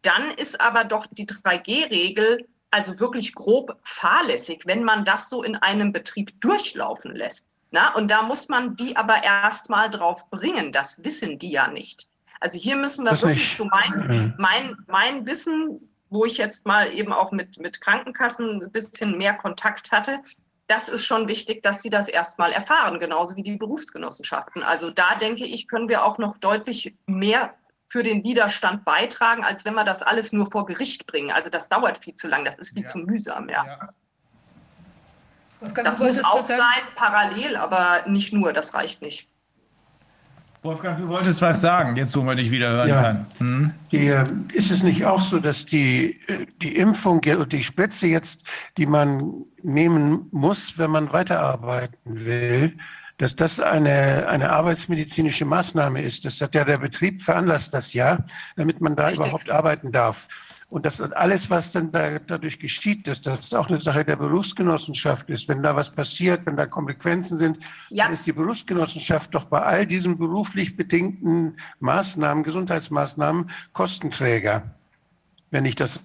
dann 0.00 0.30
ist 0.30 0.60
aber 0.60 0.84
doch 0.84 1.06
die 1.10 1.26
3G-Regel 1.26 2.46
also 2.70 2.98
wirklich 2.98 3.34
grob 3.34 3.78
fahrlässig, 3.84 4.62
wenn 4.66 4.82
man 4.82 5.04
das 5.04 5.30
so 5.30 5.42
in 5.42 5.54
einem 5.56 5.92
Betrieb 5.92 6.40
durchlaufen 6.40 7.14
lässt. 7.14 7.53
Na, 7.74 7.92
und 7.96 8.08
da 8.08 8.22
muss 8.22 8.48
man 8.48 8.76
die 8.76 8.96
aber 8.96 9.24
erst 9.24 9.68
mal 9.68 9.90
drauf 9.90 10.30
bringen. 10.30 10.70
Das 10.70 11.02
wissen 11.02 11.40
die 11.40 11.50
ja 11.50 11.66
nicht. 11.66 12.06
Also 12.38 12.56
hier 12.56 12.76
müssen 12.76 13.02
wir 13.02 13.10
das 13.10 13.22
wirklich 13.22 13.40
nicht. 13.40 13.56
so 13.56 13.64
mein, 13.64 14.32
mein, 14.38 14.76
mein 14.86 15.26
Wissen, 15.26 15.80
wo 16.08 16.24
ich 16.24 16.38
jetzt 16.38 16.66
mal 16.66 16.94
eben 16.94 17.12
auch 17.12 17.32
mit, 17.32 17.58
mit 17.58 17.80
Krankenkassen 17.80 18.62
ein 18.62 18.70
bisschen 18.70 19.18
mehr 19.18 19.34
Kontakt 19.34 19.90
hatte, 19.90 20.20
das 20.68 20.88
ist 20.88 21.04
schon 21.04 21.26
wichtig, 21.26 21.64
dass 21.64 21.82
sie 21.82 21.90
das 21.90 22.06
erstmal 22.06 22.52
erfahren, 22.52 23.00
genauso 23.00 23.34
wie 23.34 23.42
die 23.42 23.56
Berufsgenossenschaften. 23.56 24.62
Also 24.62 24.90
da 24.90 25.16
denke 25.16 25.44
ich, 25.44 25.66
können 25.66 25.88
wir 25.88 26.04
auch 26.04 26.18
noch 26.18 26.38
deutlich 26.38 26.94
mehr 27.06 27.54
für 27.88 28.04
den 28.04 28.22
Widerstand 28.22 28.84
beitragen, 28.84 29.42
als 29.42 29.64
wenn 29.64 29.74
wir 29.74 29.84
das 29.84 30.04
alles 30.04 30.32
nur 30.32 30.48
vor 30.48 30.64
Gericht 30.64 31.08
bringen. 31.08 31.32
Also 31.32 31.50
das 31.50 31.68
dauert 31.68 31.98
viel 32.04 32.14
zu 32.14 32.28
lang, 32.28 32.44
das 32.44 32.60
ist 32.60 32.74
viel 32.74 32.84
ja. 32.84 32.88
zu 32.88 32.98
mühsam, 32.98 33.48
ja. 33.48 33.66
ja. 33.66 33.88
Das 35.82 35.98
muss 35.98 36.24
auch 36.24 36.42
sein, 36.42 36.82
parallel, 36.96 37.56
aber 37.56 38.04
nicht 38.06 38.32
nur, 38.32 38.52
das 38.52 38.74
reicht 38.74 39.02
nicht. 39.02 39.28
Wolfgang, 40.64 40.96
du 40.96 41.08
wolltest 41.08 41.42
was 41.42 41.60
sagen, 41.60 41.94
jetzt 41.94 42.16
wo 42.16 42.22
man 42.22 42.38
dich 42.38 42.50
wieder 42.50 42.70
hören 42.70 42.88
ja. 42.88 43.02
kann. 43.02 43.26
Hm? 43.36 43.74
Die, 43.92 44.06
äh, 44.06 44.24
ist 44.54 44.70
es 44.70 44.82
nicht 44.82 45.04
auch 45.04 45.20
so, 45.20 45.38
dass 45.38 45.66
die, 45.66 46.18
die 46.62 46.76
Impfung 46.76 47.20
und 47.38 47.52
die 47.52 47.62
Spritze 47.62 48.06
jetzt, 48.06 48.44
die 48.78 48.86
man 48.86 49.44
nehmen 49.62 50.26
muss, 50.30 50.78
wenn 50.78 50.90
man 50.90 51.12
weiterarbeiten 51.12 52.24
will, 52.24 52.78
dass 53.18 53.36
das 53.36 53.60
eine, 53.60 54.26
eine 54.26 54.50
arbeitsmedizinische 54.50 55.44
Maßnahme 55.44 56.00
ist? 56.00 56.24
Das 56.24 56.40
hat 56.40 56.54
ja 56.54 56.64
der 56.64 56.78
Betrieb 56.78 57.20
veranlasst 57.20 57.74
das 57.74 57.92
ja, 57.92 58.24
damit 58.56 58.80
man 58.80 58.96
da 58.96 59.08
Richtig. 59.08 59.26
überhaupt 59.26 59.50
arbeiten 59.50 59.92
darf. 59.92 60.28
Und 60.74 60.84
das 60.84 61.00
alles, 61.00 61.50
was 61.50 61.70
dann 61.70 61.92
da, 61.92 62.18
dadurch 62.18 62.58
geschieht, 62.58 63.06
dass 63.06 63.20
das 63.20 63.54
auch 63.54 63.68
eine 63.68 63.80
Sache 63.80 64.04
der 64.04 64.16
Berufsgenossenschaft 64.16 65.30
ist. 65.30 65.46
Wenn 65.46 65.62
da 65.62 65.76
was 65.76 65.88
passiert, 65.88 66.44
wenn 66.46 66.56
da 66.56 66.66
Konsequenzen 66.66 67.38
sind, 67.38 67.58
ja. 67.90 68.06
dann 68.06 68.12
ist 68.12 68.26
die 68.26 68.32
Berufsgenossenschaft 68.32 69.32
doch 69.32 69.44
bei 69.44 69.62
all 69.62 69.86
diesen 69.86 70.18
beruflich 70.18 70.76
bedingten 70.76 71.58
Maßnahmen, 71.78 72.42
Gesundheitsmaßnahmen, 72.42 73.52
Kostenträger, 73.72 74.74
wenn 75.52 75.64
ich 75.64 75.76
das 75.76 76.00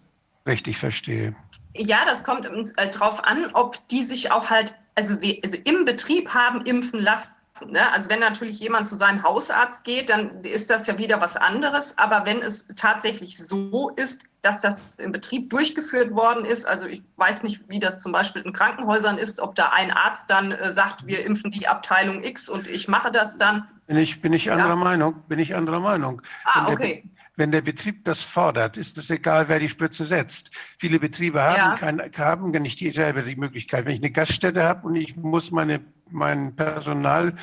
richtig 0.45 0.77
verstehe. 0.77 1.35
Ja, 1.75 2.05
das 2.05 2.23
kommt 2.23 2.45
äh, 2.45 2.91
darauf 2.91 3.23
an, 3.23 3.49
ob 3.53 3.87
die 3.87 4.03
sich 4.03 4.31
auch 4.31 4.51
halt, 4.51 4.75
also, 4.93 5.17
also 5.41 5.57
im 5.63 5.85
Betrieb 5.85 6.29
haben 6.29 6.61
impfen 6.67 6.99
lassen 6.99 7.31
Ne? 7.65 7.91
Also 7.91 8.09
wenn 8.09 8.19
natürlich 8.19 8.59
jemand 8.59 8.87
zu 8.87 8.95
seinem 8.95 9.23
Hausarzt 9.23 9.83
geht, 9.83 10.09
dann 10.09 10.43
ist 10.43 10.69
das 10.69 10.87
ja 10.87 10.97
wieder 10.97 11.21
was 11.21 11.37
anderes. 11.37 11.97
Aber 11.97 12.25
wenn 12.25 12.41
es 12.41 12.67
tatsächlich 12.75 13.37
so 13.37 13.89
ist, 13.95 14.23
dass 14.41 14.61
das 14.61 14.95
im 14.95 15.11
Betrieb 15.11 15.49
durchgeführt 15.49 16.13
worden 16.13 16.45
ist, 16.45 16.65
also 16.65 16.87
ich 16.87 17.03
weiß 17.17 17.43
nicht, 17.43 17.61
wie 17.67 17.79
das 17.79 18.01
zum 18.01 18.11
Beispiel 18.11 18.41
in 18.41 18.53
Krankenhäusern 18.53 19.17
ist, 19.17 19.39
ob 19.39 19.55
da 19.55 19.69
ein 19.69 19.91
Arzt 19.91 20.29
dann 20.29 20.51
äh, 20.51 20.71
sagt, 20.71 21.05
wir 21.05 21.25
impfen 21.25 21.51
die 21.51 21.67
Abteilung 21.67 22.23
X 22.23 22.47
und 22.49 22.67
ich 22.67 22.87
mache 22.87 23.11
das 23.11 23.37
dann. 23.37 23.67
Bin 23.87 23.97
ich, 23.97 24.21
bin 24.21 24.33
ich 24.33 24.51
anderer 24.51 24.69
ja. 24.69 24.75
Meinung, 24.75 25.15
bin 25.27 25.39
ich 25.39 25.55
anderer 25.55 25.79
Meinung. 25.79 26.21
Ah, 26.45 26.71
okay. 26.71 27.03
Wenn 27.39 27.51
der 27.51 27.61
Betrieb 27.61 28.03
das 28.03 28.21
fordert, 28.21 28.75
ist 28.75 28.97
es 28.97 29.09
egal, 29.09 29.47
wer 29.47 29.59
die 29.59 29.69
Spritze 29.69 30.03
setzt. 30.03 30.51
Viele 30.77 30.99
Betriebe 30.99 31.41
haben, 31.41 31.55
ja. 31.55 31.75
kein, 31.75 32.01
haben 32.17 32.51
nicht 32.51 32.81
dieselbe 32.81 33.23
die 33.23 33.37
Möglichkeit. 33.37 33.85
Wenn 33.85 33.93
ich 33.93 34.01
eine 34.01 34.11
Gaststätte 34.11 34.61
habe 34.63 34.85
und 34.85 34.95
ich 34.95 35.15
muss 35.15 35.49
meine 35.49 35.79
mein 36.11 36.55
Personal 36.55 37.35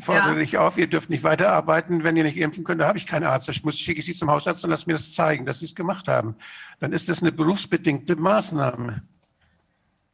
fordere 0.00 0.36
ja. 0.36 0.40
ich 0.40 0.58
auf, 0.58 0.78
ihr 0.78 0.86
dürft 0.86 1.10
nicht 1.10 1.22
weiterarbeiten, 1.22 2.02
wenn 2.02 2.16
ihr 2.16 2.24
nicht 2.24 2.38
impfen 2.38 2.64
könnt, 2.64 2.80
da 2.80 2.88
habe 2.88 2.98
ich 2.98 3.06
keinen 3.06 3.24
Arzt. 3.24 3.46
Da 3.46 3.52
muss, 3.62 3.78
schicke 3.78 4.00
ich 4.00 4.06
sie 4.06 4.14
zum 4.14 4.30
Hausarzt 4.30 4.64
und 4.64 4.70
lasse 4.70 4.86
mir 4.86 4.94
das 4.94 5.14
zeigen, 5.14 5.46
dass 5.46 5.60
sie 5.60 5.66
es 5.66 5.74
gemacht 5.74 6.08
haben. 6.08 6.34
Dann 6.80 6.92
ist 6.92 7.08
das 7.08 7.20
eine 7.20 7.30
berufsbedingte 7.30 8.16
Maßnahme. 8.16 9.02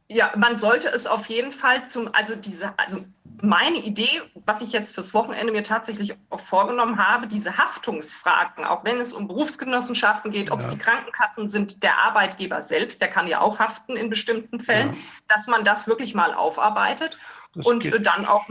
Ja, 0.09 0.31
man 0.37 0.55
sollte 0.55 0.87
es 0.87 1.05
auf 1.05 1.27
jeden 1.27 1.51
Fall 1.51 1.85
zum, 1.85 2.13
also 2.13 2.35
diese, 2.35 2.77
also 2.79 3.03
meine 3.41 3.77
Idee, 3.77 4.21
was 4.45 4.61
ich 4.61 4.71
jetzt 4.71 4.95
fürs 4.95 5.13
Wochenende 5.13 5.51
mir 5.51 5.63
tatsächlich 5.63 6.15
auch 6.29 6.39
vorgenommen 6.39 6.97
habe, 6.97 7.27
diese 7.27 7.57
Haftungsfragen, 7.57 8.63
auch 8.63 8.83
wenn 8.83 8.99
es 8.99 9.13
um 9.13 9.27
Berufsgenossenschaften 9.27 10.31
geht, 10.31 10.49
ob 10.49 10.61
ja. 10.61 10.65
es 10.65 10.71
die 10.71 10.77
Krankenkassen 10.77 11.47
sind, 11.47 11.83
der 11.83 11.97
Arbeitgeber 11.99 12.61
selbst, 12.61 13.01
der 13.01 13.09
kann 13.09 13.27
ja 13.27 13.41
auch 13.41 13.59
haften 13.59 13.95
in 13.97 14.09
bestimmten 14.09 14.59
Fällen, 14.59 14.93
ja. 14.93 14.99
dass 15.27 15.47
man 15.47 15.63
das 15.63 15.87
wirklich 15.87 16.15
mal 16.15 16.33
aufarbeitet 16.33 17.17
das 17.53 17.65
und 17.65 17.83
geht. 17.83 18.05
dann 18.05 18.25
auch 18.25 18.47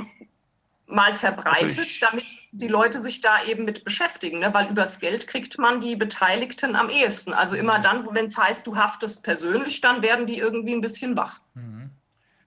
mal 0.86 1.12
verbreitet, 1.12 1.78
also 1.78 2.07
damit 2.11 2.24
die 2.59 2.68
Leute 2.68 2.98
sich 3.00 3.20
da 3.20 3.44
eben 3.44 3.64
mit 3.64 3.84
beschäftigen, 3.84 4.40
ne? 4.40 4.52
weil 4.52 4.70
übers 4.70 4.98
Geld 5.00 5.26
kriegt 5.26 5.59
man 5.59 5.80
die 5.80 5.96
Beteiligten 5.96 6.76
am 6.76 6.88
ehesten. 6.88 7.32
Also 7.32 7.57
immer 7.57 7.78
mhm. 7.78 7.82
dann, 7.82 8.09
wenn 8.14 8.26
es 8.26 8.38
heißt, 8.38 8.66
du 8.66 8.76
haftest 8.76 9.22
persönlich, 9.22 9.80
dann 9.80 10.02
werden 10.02 10.26
die 10.26 10.38
irgendwie 10.38 10.74
ein 10.74 10.80
bisschen 10.80 11.16
wach. 11.16 11.40
Mhm. 11.54 11.90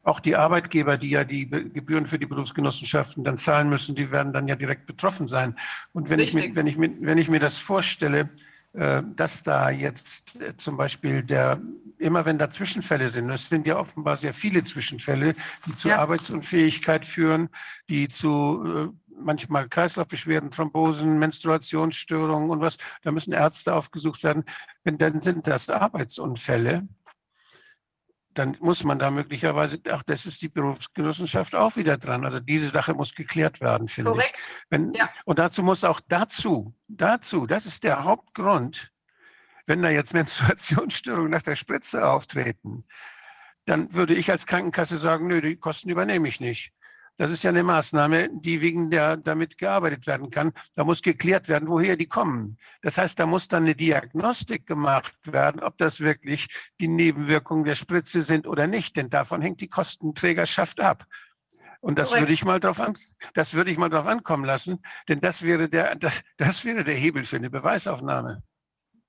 auch 0.03 0.20
die 0.20 0.36
Arbeitgeber, 0.36 0.97
die 0.97 1.12
ja 1.12 1.24
die 1.24 1.47
Gebühren 1.49 2.07
für 2.07 2.18
die 2.18 2.26
Berufsgenossenschaften 2.26 3.24
dann 3.24 3.38
zahlen 3.38 3.70
müssen, 3.70 3.95
die 3.95 4.12
werden 4.12 4.34
dann 4.34 4.47
ja 4.47 4.55
direkt 4.55 4.86
betroffen 4.86 5.28
sein. 5.28 5.55
Und 5.93 6.10
wenn, 6.10 6.20
ich, 6.20 6.34
mit, 6.34 6.55
wenn, 6.55 6.68
ich, 6.68 6.78
mit, 6.78 6.97
wenn 7.01 7.18
ich 7.18 7.30
mir 7.30 7.39
das 7.39 7.57
vorstelle, 7.57 8.30
äh, 8.74 9.01
dass 9.16 9.41
da 9.41 9.72
jetzt 9.72 10.39
äh, 10.39 10.55
zum 10.57 10.78
Beispiel 10.78 11.24
der, 11.24 11.60
immer 11.97 12.26
wenn 12.26 12.38
da 12.38 12.51
Zwischenfälle 12.51 13.10
sind, 13.10 13.28
es 13.32 13.49
sind 13.49 13.66
ja 13.66 13.80
offenbar 13.80 14.16
sehr 14.16 14.32
viele 14.32 14.64
Zwischenfälle, 14.64 15.34
die 15.66 15.76
zu 15.76 15.89
ja. 15.89 15.97
Arbeitsunfähigkeit 15.97 17.03
führen, 17.03 17.49
die 17.89 18.10
zu 18.10 18.93
äh, 18.93 19.09
manchmal 19.20 19.70
Kreislaufbeschwerden, 19.70 20.51
Thrombosen, 20.51 21.20
Menstruationsstörungen 21.20 22.49
und 22.49 22.61
was, 22.61 22.78
da 23.03 23.11
müssen 23.11 23.34
Ärzte 23.34 23.74
aufgesucht 23.74 24.24
werden. 24.24 24.43
Wenn 24.84 24.97
dann 24.97 25.22
sind 25.22 25.47
das 25.47 25.70
Arbeitsunfälle, 25.70 26.88
dann 28.34 28.55
muss 28.59 28.84
man 28.84 28.99
da 28.99 29.11
möglicherweise, 29.11 29.80
ach, 29.89 30.03
das 30.03 30.26
ist 30.26 30.41
die 30.41 30.49
Berufsgenossenschaft 30.49 31.55
auch 31.55 31.76
wieder 31.76 31.97
dran. 31.97 32.26
Also 32.26 32.39
diese 32.39 32.70
Sache 32.70 32.93
muss 32.93 33.15
geklärt 33.15 33.59
werden, 33.59 33.88
finde 33.88 34.13
ich. 34.17 34.34
Wenn, 34.70 34.93
ja. 34.93 35.09
Und 35.26 35.39
dazu 35.39 35.63
muss 35.63 35.84
auch 35.84 35.99
dazu, 36.07 36.74
dazu, 36.88 37.47
das 37.47 37.65
ist 37.65 37.84
der 37.84 38.03
Hauptgrund, 38.03 38.91
wenn 39.65 39.82
da 39.82 39.89
jetzt 39.89 40.13
Menstruationsstörungen 40.13 41.32
nach 41.32 41.41
der 41.41 41.55
Spritze 41.55 42.07
auftreten, 42.07 42.86
dann 43.65 43.93
würde 43.93 44.15
ich 44.15 44.32
als 44.32 44.45
Krankenkasse 44.45 44.97
sagen, 44.97 45.28
nö, 45.28 45.41
die 45.41 45.57
Kosten 45.57 45.89
übernehme 45.89 46.28
ich 46.28 46.39
nicht. 46.39 46.72
Das 47.20 47.32
ist 47.32 47.43
ja 47.43 47.49
eine 47.49 47.63
Maßnahme, 47.63 48.30
die 48.32 48.61
wegen 48.61 48.89
der 48.89 49.17
damit 49.17 49.57
gearbeitet 49.57 50.07
werden 50.07 50.30
kann. 50.30 50.53
Da 50.76 50.86
muss 50.86 51.01
geklärt 51.01 51.49
werden, 51.49 51.67
woher 51.67 51.97
die 51.97 52.07
kommen. 52.07 52.57
Das 52.82 52.97
heißt, 52.97 53.20
da 53.20 53.26
muss 53.26 53.49
dann 53.49 53.63
eine 53.63 53.76
Diagnostik 53.76 54.65
gemacht 54.65 55.13
werden, 55.26 55.61
ob 55.61 55.78
das 55.78 55.99
wirklich 55.99 56.47
die 56.80 56.88
Nebenwirkungen 56.88 57.65
der 57.65 57.76
Spritze 57.76 58.22
sind 58.22 58.47
oder 58.47 58.67
nicht, 58.67 58.95
denn 58.95 59.09
davon 59.09 59.41
hängt 59.41 59.59
die 59.59 59.67
Kostenträgerschaft 59.67 60.80
ab. 60.80 61.03
Und 61.82 61.99
das 61.99 62.13
würde 62.13 62.32
ich 62.32 62.45
mal 62.45 62.61
drauf 62.61 62.80
an, 62.80 62.97
das 63.34 63.53
würde 63.53 63.72
ich 63.72 63.78
mal 63.78 63.89
drauf 63.89 64.05
ankommen 64.05 64.45
lassen, 64.45 64.82
denn 65.09 65.20
das 65.20 65.43
wäre 65.43 65.67
der, 65.67 65.95
das, 65.95 66.13
das 66.38 66.63
wäre 66.63 66.86
der 66.86 66.95
Hebel 66.95 67.26
für 67.26 67.36
eine 67.36 67.49
Beweisaufnahme. 67.49 68.43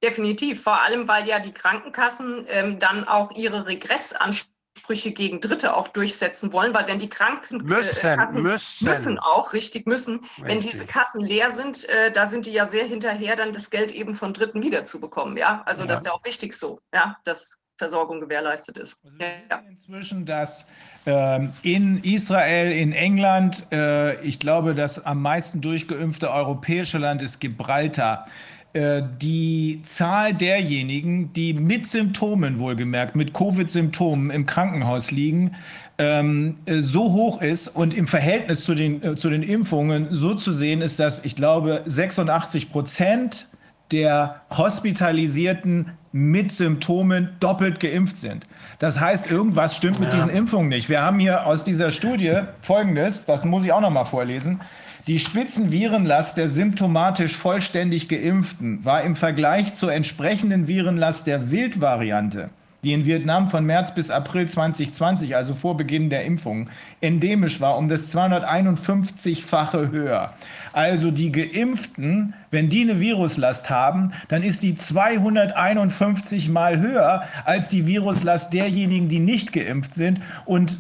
Definitiv, 0.03 0.65
vor 0.65 0.83
allem 0.83 1.07
weil 1.07 1.29
ja 1.29 1.39
die 1.39 1.53
Krankenkassen 1.53 2.45
ähm, 2.49 2.81
dann 2.81 3.05
auch 3.05 3.31
ihre 3.37 3.67
Regressansprüche 3.67 4.50
Ansprüche 4.77 5.13
gegen 5.13 5.41
Dritte 5.41 5.77
auch 5.77 5.89
durchsetzen 5.89 6.53
wollen, 6.53 6.75
weil 6.75 6.87
wenn 6.87 6.99
die 6.99 7.09
Krankenkassen 7.09 7.63
müssen, 7.65 8.43
müssen. 8.43 8.89
müssen 8.89 9.19
auch, 9.19 9.53
richtig 9.53 9.87
müssen, 9.87 10.21
richtig. 10.21 10.45
wenn 10.45 10.61
diese 10.61 10.87
Kassen 10.87 11.21
leer 11.21 11.51
sind, 11.51 11.89
äh, 11.89 12.11
da 12.13 12.27
sind 12.27 12.47
die 12.47 12.53
ja 12.53 12.67
sehr 12.67 12.85
hinterher, 12.87 13.37
dann 13.37 13.53
das 13.53 13.71
Geld 13.71 13.93
eben 13.93 14.15
von 14.15 14.33
Dritten 14.33 14.63
wiederzubekommen. 14.63 15.37
Ja, 15.37 15.63
also 15.67 15.83
ja. 15.83 15.87
das 15.87 16.01
ist 16.01 16.07
ja 16.07 16.13
auch 16.13 16.25
richtig 16.25 16.55
so, 16.55 16.81
ja, 16.95 17.17
dass 17.25 17.59
Versorgung 17.79 18.21
gewährleistet 18.21 18.77
ist. 18.77 18.99
Also 19.03 19.17
ja. 19.19 19.63
Inzwischen, 19.69 20.27
dass 20.27 20.67
ähm, 21.07 21.53
in 21.63 22.03
Israel, 22.05 22.73
in 22.73 22.93
England, 22.93 23.65
äh, 23.73 24.21
ich 24.23 24.39
glaube, 24.39 24.75
das 24.75 25.05
am 25.05 25.23
meisten 25.23 25.63
durchgeimpfte 25.63 26.31
europäische 26.31 26.99
Land 26.99 27.23
ist 27.23 27.41
Gibraltar. 27.41 28.27
Äh, 28.73 29.03
die 29.21 29.83
Zahl 29.85 30.33
derjenigen, 30.33 31.33
die 31.33 31.55
mit 31.55 31.89
Symptomen 31.89 32.61
wohlgemerkt, 32.61 33.17
mit 33.17 33.35
Covid-Symptomen 33.35 34.31
im 34.31 34.47
Krankenhaus 34.47 35.11
liegen, 35.11 35.57
ähm, 35.99 36.59
äh, 36.67 36.79
so 36.79 37.13
hoch 37.13 37.43
ist 37.43 37.67
und 37.67 37.93
im 37.93 38.07
Verhältnis 38.07 38.63
zu 38.63 38.77
den, 38.77 39.03
äh, 39.03 39.15
zu 39.17 39.29
den 39.29 39.43
Impfungen 39.43 40.07
so 40.11 40.35
zu 40.35 40.53
sehen 40.53 40.83
ist, 40.83 41.01
dass 41.01 41.25
ich 41.25 41.35
glaube 41.35 41.83
86 41.85 42.71
Prozent 42.71 43.49
der 43.91 44.43
Hospitalisierten 44.57 45.91
mit 46.13 46.53
Symptomen 46.53 47.31
doppelt 47.41 47.81
geimpft 47.81 48.19
sind. 48.19 48.45
Das 48.79 49.01
heißt, 49.01 49.29
irgendwas 49.29 49.77
stimmt 49.77 49.99
mit 49.99 50.13
diesen 50.13 50.31
Impfungen 50.31 50.69
nicht. 50.69 50.89
Wir 50.89 51.03
haben 51.03 51.19
hier 51.19 51.45
aus 51.45 51.65
dieser 51.65 51.91
Studie 51.91 52.39
Folgendes, 52.61 53.25
das 53.25 53.45
muss 53.45 53.65
ich 53.65 53.73
auch 53.73 53.81
noch 53.81 53.91
mal 53.91 54.05
vorlesen. 54.05 54.61
Die 55.07 55.19
Spitzenvirenlast 55.19 56.37
der 56.37 56.49
symptomatisch 56.49 57.35
vollständig 57.35 58.09
Geimpften 58.09 58.85
war 58.85 59.03
im 59.03 59.17
Vergleich 59.17 59.75
zur 59.75 59.93
entsprechenden 59.93 60.69
Virenlast 60.69 61.27
der 61.27 61.51
Wildvariante 61.51 62.51
die 62.83 62.93
in 62.93 63.05
Vietnam 63.05 63.49
von 63.49 63.65
März 63.65 63.95
bis 63.95 64.11
April 64.11 64.49
2020, 64.49 65.37
also 65.37 65.55
vor 65.55 65.77
Beginn 65.77 66.11
der 66.11 66.25
Impfung, 66.25 66.71
endemisch 67.01 67.61
war, 67.61 67.77
um 67.77 67.89
das 67.89 68.15
251-fache 68.15 69.91
höher. 69.91 70.33
Also 70.73 71.11
die 71.11 71.31
Geimpften, 71.33 72.35
wenn 72.51 72.69
die 72.69 72.83
eine 72.83 73.01
Viruslast 73.01 73.69
haben, 73.69 74.13
dann 74.29 74.43
ist 74.43 74.63
die 74.63 74.75
251 74.75 76.49
mal 76.49 76.79
höher 76.79 77.25
als 77.45 77.69
die 77.69 77.87
Viruslast 77.87 78.53
derjenigen, 78.55 79.09
die 79.09 79.21
nicht 79.21 79.53
geimpft 79.53 79.95
sind 79.95 80.21
und 80.47 80.79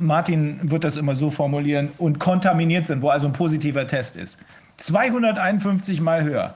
Martin 0.00 0.58
wird 0.62 0.84
das 0.84 0.96
immer 0.96 1.14
so 1.14 1.30
formulieren 1.30 1.90
und 1.98 2.18
kontaminiert 2.18 2.86
sind, 2.86 3.02
wo 3.02 3.10
also 3.10 3.26
ein 3.26 3.32
positiver 3.32 3.86
Test 3.86 4.16
ist. 4.16 4.38
251 4.78 6.00
mal 6.00 6.22
höher. 6.22 6.54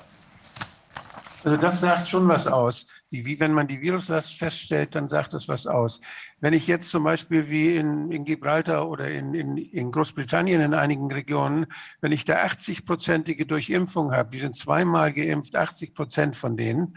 Also 1.44 1.57
das 1.59 1.80
sagt 1.80 2.09
schon 2.09 2.26
was 2.26 2.47
aus. 2.47 2.86
Wie 3.24 3.40
wenn 3.40 3.52
man 3.52 3.68
die 3.68 3.80
Viruslast 3.80 4.34
feststellt, 4.34 4.94
dann 4.94 5.08
sagt 5.08 5.32
das 5.32 5.48
was 5.48 5.66
aus. 5.66 6.00
Wenn 6.40 6.52
ich 6.52 6.66
jetzt 6.66 6.90
zum 6.90 7.04
Beispiel 7.04 7.48
wie 7.48 7.76
in, 7.76 8.10
in 8.10 8.24
Gibraltar 8.24 8.88
oder 8.88 9.08
in, 9.08 9.32
in, 9.34 9.56
in 9.56 9.90
Großbritannien 9.90 10.60
in 10.60 10.74
einigen 10.74 11.10
Regionen, 11.10 11.66
wenn 12.00 12.12
ich 12.12 12.24
da 12.24 12.44
80-prozentige 12.44 13.46
Durchimpfung 13.46 14.12
habe, 14.12 14.30
die 14.30 14.40
sind 14.40 14.56
zweimal 14.56 15.12
geimpft, 15.12 15.56
80 15.56 15.94
Prozent 15.94 16.36
von 16.36 16.56
denen, 16.56 16.96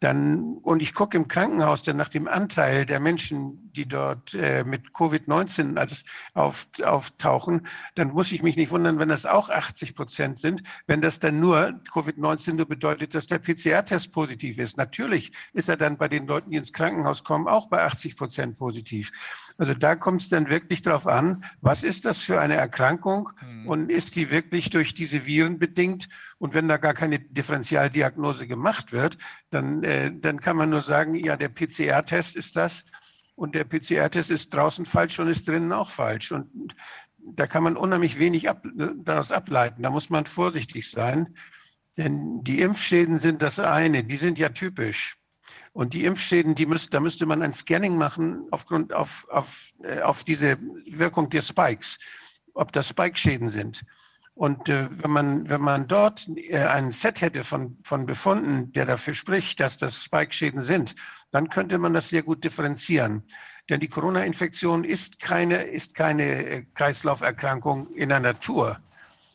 dann, 0.00 0.56
und 0.62 0.80
ich 0.80 0.94
gucke 0.94 1.16
im 1.16 1.28
Krankenhaus 1.28 1.82
dann 1.82 1.98
nach 1.98 2.08
dem 2.08 2.26
Anteil 2.26 2.86
der 2.86 3.00
Menschen, 3.00 3.70
die 3.72 3.86
dort 3.86 4.34
äh, 4.34 4.64
mit 4.64 4.88
Covid-19 4.88 5.76
als 5.76 6.04
auf, 6.32 6.66
auftauchen, 6.82 7.66
dann 7.94 8.08
muss 8.08 8.32
ich 8.32 8.42
mich 8.42 8.56
nicht 8.56 8.70
wundern, 8.70 8.98
wenn 8.98 9.10
das 9.10 9.26
auch 9.26 9.50
80 9.50 9.94
Prozent 9.94 10.38
sind, 10.38 10.62
wenn 10.86 11.02
das 11.02 11.18
dann 11.18 11.38
nur 11.38 11.80
Covid-19 11.92 12.54
nur 12.54 12.66
bedeutet, 12.66 13.14
dass 13.14 13.26
der 13.26 13.38
PCR-Test 13.38 14.10
positiv 14.10 14.58
ist. 14.58 14.78
Natürlich 14.78 15.32
ist 15.52 15.68
er 15.68 15.76
dann 15.76 15.98
bei 15.98 16.08
den 16.08 16.26
Leuten, 16.26 16.50
die 16.50 16.56
ins 16.56 16.72
Krankenhaus 16.72 17.22
kommen, 17.22 17.46
auch 17.46 17.68
bei 17.68 17.84
80 17.84 18.16
Prozent 18.16 18.58
positiv. 18.58 19.12
Also 19.60 19.74
da 19.74 19.94
kommt 19.94 20.22
es 20.22 20.30
dann 20.30 20.48
wirklich 20.48 20.80
darauf 20.80 21.06
an, 21.06 21.44
was 21.60 21.82
ist 21.82 22.06
das 22.06 22.22
für 22.22 22.40
eine 22.40 22.54
Erkrankung 22.54 23.28
mhm. 23.46 23.68
und 23.68 23.90
ist 23.90 24.16
die 24.16 24.30
wirklich 24.30 24.70
durch 24.70 24.94
diese 24.94 25.26
Viren 25.26 25.58
bedingt? 25.58 26.08
Und 26.38 26.54
wenn 26.54 26.66
da 26.66 26.78
gar 26.78 26.94
keine 26.94 27.18
Differentialdiagnose 27.18 28.46
gemacht 28.46 28.90
wird, 28.90 29.18
dann, 29.50 29.84
äh, 29.84 30.12
dann 30.18 30.40
kann 30.40 30.56
man 30.56 30.70
nur 30.70 30.80
sagen, 30.80 31.14
ja, 31.14 31.36
der 31.36 31.50
PCR-Test 31.50 32.36
ist 32.36 32.56
das 32.56 32.86
und 33.34 33.54
der 33.54 33.64
PCR-Test 33.64 34.30
ist 34.30 34.54
draußen 34.54 34.86
falsch 34.86 35.18
und 35.18 35.28
ist 35.28 35.46
drinnen 35.46 35.74
auch 35.74 35.90
falsch. 35.90 36.32
Und 36.32 36.74
da 37.18 37.46
kann 37.46 37.62
man 37.62 37.76
unheimlich 37.76 38.18
wenig 38.18 38.48
ab, 38.48 38.64
daraus 39.04 39.30
ableiten. 39.30 39.82
Da 39.82 39.90
muss 39.90 40.08
man 40.08 40.24
vorsichtig 40.24 40.90
sein, 40.90 41.36
denn 41.98 42.42
die 42.44 42.62
Impfschäden 42.62 43.20
sind 43.20 43.42
das 43.42 43.58
eine, 43.58 44.04
die 44.04 44.16
sind 44.16 44.38
ja 44.38 44.48
typisch. 44.48 45.19
Und 45.72 45.94
die 45.94 46.04
Impfschäden, 46.04 46.54
die 46.54 46.66
müsst, 46.66 46.92
da 46.92 47.00
müsste 47.00 47.26
man 47.26 47.42
ein 47.42 47.52
Scanning 47.52 47.96
machen 47.96 48.46
aufgrund 48.50 48.92
auf, 48.92 49.26
auf, 49.30 49.70
äh, 49.82 50.00
auf 50.00 50.24
diese 50.24 50.58
Wirkung 50.86 51.30
der 51.30 51.42
Spikes, 51.42 51.98
ob 52.54 52.72
das 52.72 52.88
Spike-Schäden 52.88 53.50
sind. 53.50 53.84
Und 54.34 54.68
äh, 54.68 54.88
wenn, 54.90 55.10
man, 55.10 55.48
wenn 55.48 55.60
man 55.60 55.86
dort 55.86 56.26
äh, 56.34 56.58
ein 56.58 56.92
Set 56.92 57.20
hätte 57.20 57.44
von, 57.44 57.78
von 57.84 58.06
Befunden, 58.06 58.72
der 58.72 58.86
dafür 58.86 59.14
spricht, 59.14 59.60
dass 59.60 59.76
das 59.76 60.02
Spike-Schäden 60.02 60.62
sind, 60.62 60.94
dann 61.30 61.50
könnte 61.50 61.78
man 61.78 61.94
das 61.94 62.08
sehr 62.08 62.22
gut 62.22 62.42
differenzieren. 62.42 63.24
Denn 63.68 63.80
die 63.80 63.88
Corona-Infektion 63.88 64.82
ist 64.82 65.20
keine, 65.20 65.62
ist 65.62 65.94
keine 65.94 66.24
äh, 66.24 66.62
Kreislauferkrankung 66.74 67.92
in 67.94 68.08
der 68.08 68.20
Natur. 68.20 68.80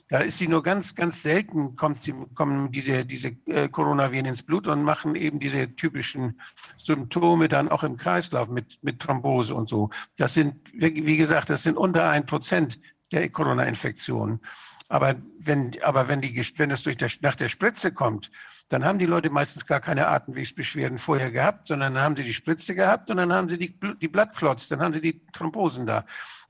Da 0.08 0.20
ist 0.20 0.38
sie 0.38 0.48
nur 0.48 0.62
ganz, 0.62 0.94
ganz 0.94 1.24
selten, 1.24 1.76
kommt 1.76 2.04
sie, 2.04 2.14
kommen 2.36 2.72
diese, 2.72 3.06
diese 3.06 3.30
äh, 3.48 3.70
Coronaviren 3.70 4.28
ins 4.28 4.44
Blut 4.44 4.68
und 4.68 4.84
machen 4.84 5.16
eben 5.16 5.40
diese 5.40 5.76
typischen 5.76 6.40
Symptome 6.78 7.50
dann 7.50 7.70
auch 7.70 7.84
im 7.84 7.98
Kreislauf 7.98 8.48
mit, 8.48 8.78
mit 8.84 9.00
Thrombose 9.00 9.56
und 9.56 9.68
so. 9.68 9.90
Das 10.16 10.36
sind, 10.36 10.56
wie 10.74 11.18
gesagt, 11.18 11.50
das 11.50 11.64
sind 11.64 11.76
unter 11.76 12.08
ein 12.10 12.28
Prozent 12.28 12.80
der 13.12 13.30
Corona-Infektionen. 13.30 14.42
Aber 14.88 15.16
wenn, 15.40 15.76
aber 15.82 16.08
wenn, 16.08 16.22
die, 16.22 16.36
wenn 16.58 16.70
es 16.70 16.84
durch 16.84 16.98
der, 16.98 17.10
nach 17.22 17.36
der 17.36 17.50
Spritze 17.50 17.92
kommt, 17.92 18.30
dann 18.70 18.86
haben 18.86 19.00
die 19.00 19.08
Leute 19.08 19.32
meistens 19.32 19.66
gar 19.66 19.80
keine 19.80 20.08
Atemwegsbeschwerden 20.08 21.00
vorher 21.00 21.32
gehabt, 21.32 21.68
sondern 21.68 21.96
dann 21.96 22.04
haben 22.04 22.16
sie 22.16 22.24
die 22.24 22.34
Spritze 22.34 22.76
gehabt 22.76 23.10
und 23.10 23.18
dann 23.18 23.34
haben 23.34 23.50
sie 23.50 23.58
die, 23.58 23.76
die 24.02 24.08
Blattklotz, 24.08 24.68
dann 24.68 24.82
haben 24.82 24.94
sie 24.94 25.02
die 25.02 25.26
Thrombosen 25.34 25.88
da. 25.88 26.06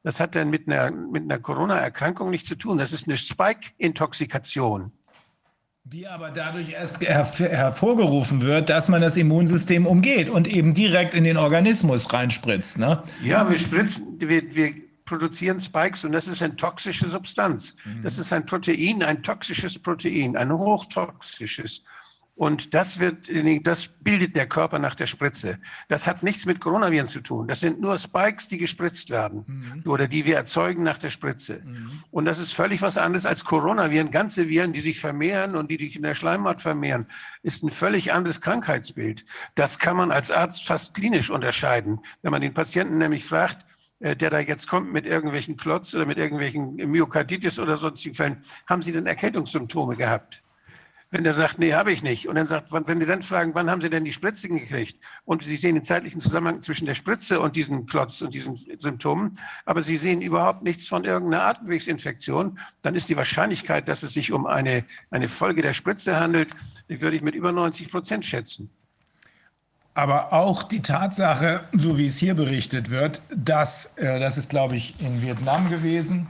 Das 0.06 0.20
hat 0.20 0.36
dann 0.36 0.52
mit 0.52 0.68
einer, 0.68 0.92
mit 0.92 1.24
einer 1.24 1.40
Corona-Erkrankung 1.40 2.30
nichts 2.30 2.48
zu 2.48 2.56
tun. 2.56 2.78
Das 2.78 2.94
ist 2.94 3.08
eine 3.08 3.18
Spike-Intoxikation. 3.18 4.92
Die 5.84 6.08
aber 6.08 6.30
dadurch 6.30 6.70
erst 6.70 7.02
her 7.02 7.26
hervorgerufen 7.26 8.44
wird, 8.44 8.70
dass 8.70 8.88
man 8.88 9.02
das 9.02 9.18
Immunsystem 9.18 9.88
umgeht 9.88 10.30
und 10.30 10.48
eben 10.48 10.76
direkt 10.76 11.16
in 11.16 11.24
den 11.24 11.38
Organismus 11.38 12.14
reinspritzt. 12.14 12.78
Ne? 12.78 13.02
Ja, 13.24 13.50
wir 13.50 13.58
spritzen, 13.58 14.20
wir, 14.20 14.54
wir 14.54 14.76
produzieren 15.06 15.60
Spikes 15.60 16.06
und 16.06 16.12
das 16.12 16.28
ist 16.28 16.44
eine 16.44 16.56
toxische 16.56 17.10
Substanz. 17.10 17.76
Mhm. 17.84 18.04
Das 18.04 18.20
ist 18.20 18.32
ein 18.32 18.46
Protein, 18.46 19.02
ein 19.02 19.24
toxisches 19.24 19.80
Protein, 19.80 20.38
ein 20.38 20.52
hochtoxisches. 20.54 21.82
Und 22.36 22.74
das 22.74 23.00
wird, 23.00 23.30
das 23.66 23.88
bildet 23.88 24.36
der 24.36 24.46
Körper 24.46 24.78
nach 24.78 24.94
der 24.94 25.08
Spritze. 25.08 25.58
Das 25.88 26.06
hat 26.06 26.22
nichts 26.22 26.46
mit 26.46 26.60
Coronaviren 26.60 27.08
zu 27.08 27.22
tun. 27.22 27.48
Das 27.48 27.62
sind 27.62 27.80
nur 27.80 27.98
Spikes, 27.98 28.50
die 28.50 28.58
gespritzt 28.58 29.10
werden 29.10 29.46
mhm. 29.48 29.90
oder 29.90 30.10
die 30.10 30.26
wir 30.26 30.36
erzeugen 30.36 30.84
nach 30.84 30.98
der 30.98 31.12
Spritze. 31.12 31.62
Mhm. 31.64 31.92
Und 32.12 32.26
das 32.26 32.40
ist 32.40 32.54
völlig 32.54 32.82
was 32.82 32.98
anderes 32.98 33.26
als 33.26 33.46
Coronaviren. 33.46 34.12
Ganze 34.12 34.50
Viren, 34.50 34.74
die 34.74 34.82
sich 34.82 35.00
vermehren 35.00 35.56
und 35.56 35.72
die 35.72 35.78
sich 35.78 35.96
in 35.96 36.04
der 36.04 36.14
Schleimhaut 36.14 36.62
vermehren, 36.62 37.06
ist 37.42 37.64
ein 37.64 37.72
völlig 37.72 38.12
anderes 38.12 38.42
Krankheitsbild. 38.42 39.24
Das 39.56 39.80
kann 39.80 39.96
man 39.96 40.12
als 40.12 40.30
Arzt 40.30 40.66
fast 40.66 40.94
klinisch 40.94 41.30
unterscheiden. 41.30 42.02
Wenn 42.22 42.32
man 42.32 42.42
den 42.42 42.54
Patienten 42.54 42.98
nämlich 42.98 43.24
fragt, 43.24 43.66
äh, 44.02 44.14
der 44.14 44.30
da 44.30 44.40
jetzt 44.40 44.68
kommt 44.68 44.92
mit 44.92 45.06
irgendwelchen 45.06 45.56
Klotz 45.56 45.94
oder 45.94 46.06
mit 46.06 46.18
irgendwelchen 46.18 46.76
Myokarditis 46.76 47.60
oder 47.60 47.78
sonstigen 47.78 48.14
Fällen, 48.14 48.44
haben 48.68 48.82
Sie 48.82 48.92
denn 48.92 49.06
Erkältungssymptome 49.06 49.96
gehabt? 49.96 50.42
Wenn 51.16 51.24
der 51.24 51.34
sagt, 51.34 51.60
nee, 51.60 51.74
habe 51.74 51.94
ich 51.94 52.04
nicht. 52.04 52.28
Und 52.28 52.36
dann 52.36 52.46
sagt, 52.46 52.74
wenn 52.74 53.00
die 53.00 53.06
dann 53.06 53.22
fragen, 53.22 53.56
wann 53.56 53.70
haben 53.70 53.80
Sie 53.80 53.90
denn 53.90 54.04
die 54.04 54.12
Spritze 54.12 54.50
gekriegt? 54.50 54.98
Und 55.24 55.44
Sie 55.44 55.56
sehen 55.56 55.76
den 55.76 55.86
zeitlichen 55.86 56.20
Zusammenhang 56.20 56.62
zwischen 56.62 56.86
der 56.86 56.94
Spritze 56.94 57.40
und 57.40 57.56
diesem 57.56 57.86
Klotz 57.86 58.20
und 58.22 58.34
diesen 58.34 58.58
Symptomen, 58.80 59.40
aber 59.64 59.82
Sie 59.82 59.96
sehen 59.96 60.22
überhaupt 60.22 60.64
nichts 60.64 60.90
von 60.90 61.06
irgendeiner 61.06 61.46
Atemwegsinfektion, 61.46 62.60
dann 62.82 62.96
ist 62.96 63.08
die 63.08 63.16
Wahrscheinlichkeit, 63.16 63.88
dass 63.88 64.04
es 64.04 64.12
sich 64.12 64.34
um 64.34 64.46
eine, 64.46 64.84
eine 65.10 65.30
Folge 65.30 65.62
der 65.62 65.72
Spritze 65.72 66.20
handelt, 66.20 66.50
die 66.90 67.00
würde 67.00 67.16
ich 67.16 67.22
mit 67.22 67.34
über 67.34 67.54
90 67.54 67.92
Prozent 67.92 68.26
schätzen. 68.26 68.70
Aber 69.94 70.34
auch 70.34 70.64
die 70.64 70.82
Tatsache, 70.82 71.62
so 71.72 71.98
wie 71.98 72.08
es 72.08 72.18
hier 72.18 72.34
berichtet 72.34 72.90
wird, 72.90 73.22
dass, 73.34 73.98
äh, 73.98 74.20
das 74.20 74.38
ist, 74.38 74.50
glaube 74.50 74.76
ich, 74.76 75.00
in 75.00 75.22
Vietnam 75.22 75.70
gewesen, 75.70 76.28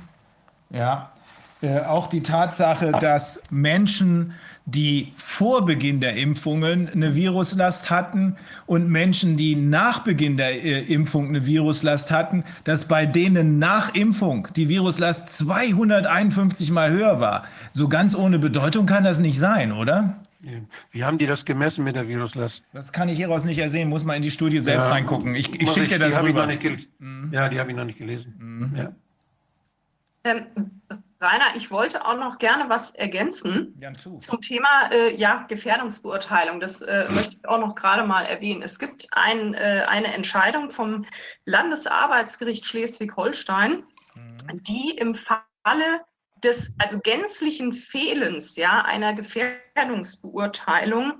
ja, 0.69 1.11
äh, 1.65 1.79
auch 1.79 2.07
die 2.07 2.21
Tatsache, 2.21 2.91
dass 2.91 3.41
Menschen 3.49 4.33
die 4.65 5.13
vor 5.15 5.63
Beginn 5.65 5.99
der 5.99 6.15
Impfungen 6.15 6.89
eine 6.89 7.13
Viruslast 7.13 7.91
hatten 7.91 8.35
und 8.65 8.89
Menschen, 8.89 9.37
die 9.37 9.55
nach 9.55 9.99
Beginn 9.99 10.37
der 10.37 10.63
äh, 10.63 10.81
Impfung 10.81 11.29
eine 11.29 11.45
Viruslast 11.45 12.09
hatten, 12.09 12.43
dass 12.63 12.87
bei 12.87 13.05
denen 13.05 13.59
nach 13.59 13.93
Impfung 13.93 14.47
die 14.55 14.67
Viruslast 14.67 15.29
251 15.29 16.71
mal 16.71 16.91
höher 16.91 17.19
war. 17.19 17.45
So 17.73 17.87
ganz 17.87 18.15
ohne 18.15 18.39
Bedeutung 18.39 18.87
kann 18.87 19.03
das 19.03 19.19
nicht 19.19 19.37
sein, 19.37 19.71
oder? 19.71 20.17
Wie 20.91 21.03
haben 21.03 21.17
die 21.17 21.25
das 21.25 21.45
gemessen 21.45 21.83
mit 21.83 21.95
der 21.95 22.07
Viruslast? 22.07 22.63
Das 22.73 22.91
kann 22.91 23.09
ich 23.09 23.17
hieraus 23.17 23.45
nicht 23.45 23.57
ersehen, 23.57 23.89
muss 23.89 24.03
man 24.03 24.17
in 24.17 24.21
die 24.21 24.31
Studie 24.31 24.59
selbst 24.59 24.85
ja, 24.85 24.93
reingucken. 24.93 25.33
Ich, 25.33 25.59
ich 25.59 25.69
schicke 25.71 25.87
dir 25.87 25.99
das 25.99 26.21
rüber. 26.21 26.47
Mhm. 26.99 27.29
Ja, 27.31 27.49
die 27.49 27.59
habe 27.59 27.71
ich 27.71 27.77
noch 27.77 27.85
nicht 27.85 27.97
gelesen. 27.97 28.35
Mhm. 28.37 28.75
Ja. 28.75 28.91
Ähm, 30.23 30.45
Rainer, 31.21 31.55
ich 31.55 31.71
wollte 31.71 32.05
auch 32.05 32.17
noch 32.17 32.39
gerne 32.39 32.69
was 32.69 32.91
ergänzen 32.91 33.73
zum 34.19 34.41
Thema 34.41 34.89
äh, 34.91 35.15
ja, 35.15 35.45
Gefährdungsbeurteilung. 35.47 36.59
Das 36.59 36.81
äh, 36.81 37.07
möchte 37.11 37.37
ich 37.37 37.47
auch 37.47 37.59
noch 37.59 37.75
gerade 37.75 38.05
mal 38.05 38.23
erwähnen. 38.23 38.61
Es 38.61 38.77
gibt 38.79 39.07
ein, 39.11 39.53
äh, 39.53 39.85
eine 39.87 40.13
Entscheidung 40.13 40.69
vom 40.69 41.05
Landesarbeitsgericht 41.45 42.65
Schleswig-Holstein, 42.65 43.85
mhm. 44.13 44.63
die 44.63 44.91
im 44.91 45.13
Falle 45.13 46.01
des 46.43 46.75
also 46.79 46.99
gänzlichen 46.99 47.71
Fehlens 47.73 48.57
ja, 48.57 48.81
einer 48.81 49.13
Gefährdungsbeurteilung 49.13 51.13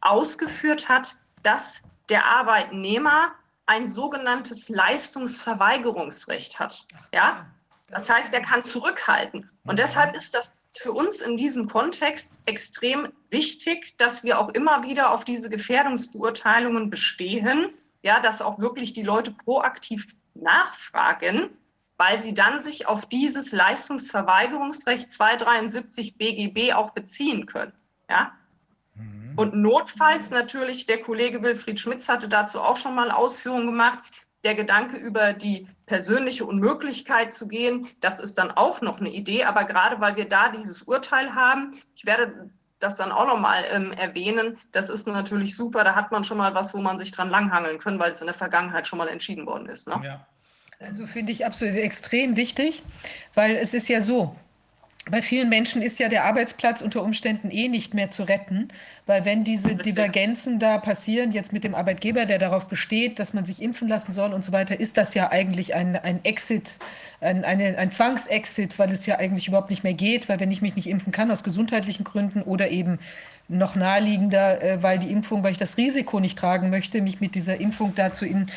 ausgeführt 0.00 0.88
hat, 0.88 1.16
dass 1.42 1.84
der 2.08 2.24
Arbeitnehmer 2.26 3.32
ein 3.66 3.86
sogenanntes 3.86 4.68
Leistungsverweigerungsrecht 4.68 6.58
hat. 6.58 6.84
Ja? 7.12 7.46
Das 7.88 8.10
heißt, 8.10 8.34
er 8.34 8.40
kann 8.40 8.62
zurückhalten. 8.62 9.48
Und 9.64 9.78
deshalb 9.78 10.16
ist 10.16 10.34
das 10.34 10.52
für 10.76 10.92
uns 10.92 11.20
in 11.20 11.36
diesem 11.36 11.68
Kontext 11.68 12.40
extrem 12.44 13.12
wichtig, 13.30 13.96
dass 13.96 14.24
wir 14.24 14.38
auch 14.38 14.48
immer 14.50 14.82
wieder 14.82 15.12
auf 15.12 15.24
diese 15.24 15.48
Gefährdungsbeurteilungen 15.48 16.90
bestehen, 16.90 17.70
ja, 18.02 18.20
dass 18.20 18.42
auch 18.42 18.58
wirklich 18.58 18.92
die 18.92 19.02
Leute 19.02 19.30
proaktiv 19.30 20.06
nachfragen, 20.34 21.50
weil 21.96 22.20
sie 22.20 22.34
dann 22.34 22.60
sich 22.60 22.86
auf 22.86 23.06
dieses 23.08 23.52
Leistungsverweigerungsrecht 23.52 25.10
273 25.10 26.16
BGB 26.18 26.74
auch 26.74 26.90
beziehen 26.90 27.46
können. 27.46 27.72
Ja? 28.10 28.32
Mhm. 28.94 29.32
Und 29.36 29.54
notfalls 29.54 30.30
natürlich, 30.30 30.86
der 30.86 31.00
Kollege 31.00 31.42
Wilfried 31.42 31.80
Schmitz 31.80 32.08
hatte 32.08 32.28
dazu 32.28 32.60
auch 32.60 32.76
schon 32.76 32.94
mal 32.94 33.10
Ausführungen 33.10 33.66
gemacht, 33.66 34.00
der 34.46 34.54
Gedanke 34.54 34.96
über 34.96 35.32
die 35.32 35.66
persönliche 35.86 36.46
Unmöglichkeit 36.46 37.32
zu 37.32 37.48
gehen, 37.48 37.88
das 38.00 38.20
ist 38.20 38.38
dann 38.38 38.52
auch 38.52 38.80
noch 38.80 39.00
eine 39.00 39.10
Idee. 39.10 39.42
Aber 39.42 39.64
gerade 39.64 40.00
weil 40.00 40.14
wir 40.14 40.28
da 40.28 40.50
dieses 40.50 40.82
Urteil 40.82 41.34
haben, 41.34 41.80
ich 41.96 42.06
werde 42.06 42.48
das 42.78 42.96
dann 42.96 43.10
auch 43.10 43.26
nochmal 43.26 43.64
ähm, 43.72 43.90
erwähnen, 43.92 44.58
das 44.70 44.88
ist 44.88 45.08
natürlich 45.08 45.56
super. 45.56 45.82
Da 45.82 45.96
hat 45.96 46.12
man 46.12 46.22
schon 46.22 46.38
mal 46.38 46.54
was, 46.54 46.74
wo 46.74 46.78
man 46.78 46.96
sich 46.96 47.10
dran 47.10 47.28
langhangeln 47.28 47.78
kann, 47.78 47.98
weil 47.98 48.12
es 48.12 48.20
in 48.20 48.28
der 48.28 48.34
Vergangenheit 48.34 48.86
schon 48.86 48.98
mal 48.98 49.08
entschieden 49.08 49.46
worden 49.46 49.68
ist. 49.68 49.88
Ne? 49.88 50.00
Ja. 50.04 50.26
Also 50.78 51.06
finde 51.06 51.32
ich 51.32 51.44
absolut 51.44 51.74
extrem 51.74 52.36
wichtig, 52.36 52.84
weil 53.34 53.56
es 53.56 53.74
ist 53.74 53.88
ja 53.88 54.00
so, 54.00 54.36
bei 55.08 55.22
vielen 55.22 55.48
Menschen 55.48 55.82
ist 55.82 56.00
ja 56.00 56.08
der 56.08 56.24
Arbeitsplatz 56.24 56.80
unter 56.80 57.02
Umständen 57.02 57.50
eh 57.50 57.68
nicht 57.68 57.94
mehr 57.94 58.10
zu 58.10 58.24
retten, 58.24 58.68
weil 59.06 59.24
wenn 59.24 59.44
diese 59.44 59.76
Divergenzen 59.76 60.58
da 60.58 60.78
passieren, 60.78 61.30
jetzt 61.30 61.52
mit 61.52 61.62
dem 61.62 61.76
Arbeitgeber, 61.76 62.26
der 62.26 62.38
darauf 62.38 62.66
besteht, 62.66 63.20
dass 63.20 63.32
man 63.32 63.44
sich 63.44 63.62
impfen 63.62 63.86
lassen 63.86 64.10
soll 64.10 64.32
und 64.32 64.44
so 64.44 64.50
weiter, 64.50 64.80
ist 64.80 64.96
das 64.96 65.14
ja 65.14 65.30
eigentlich 65.30 65.74
ein, 65.74 65.94
ein 65.94 66.24
Exit, 66.24 66.76
ein, 67.20 67.44
eine, 67.44 67.78
ein 67.78 67.92
Zwangsexit, 67.92 68.80
weil 68.80 68.90
es 68.90 69.06
ja 69.06 69.18
eigentlich 69.18 69.46
überhaupt 69.46 69.70
nicht 69.70 69.84
mehr 69.84 69.94
geht, 69.94 70.28
weil 70.28 70.40
wenn 70.40 70.50
ich 70.50 70.60
mich 70.60 70.74
nicht 70.74 70.88
impfen 70.88 71.12
kann 71.12 71.30
aus 71.30 71.44
gesundheitlichen 71.44 72.02
Gründen 72.02 72.42
oder 72.42 72.70
eben 72.70 72.98
noch 73.48 73.76
naheliegender, 73.76 74.60
äh, 74.60 74.82
weil 74.82 74.98
die 74.98 75.12
Impfung, 75.12 75.44
weil 75.44 75.52
ich 75.52 75.58
das 75.58 75.76
Risiko 75.76 76.18
nicht 76.18 76.36
tragen 76.36 76.68
möchte, 76.70 77.00
mich 77.00 77.20
mit 77.20 77.36
dieser 77.36 77.60
Impfung 77.60 77.94
dazu 77.94 78.24
in 78.24 78.48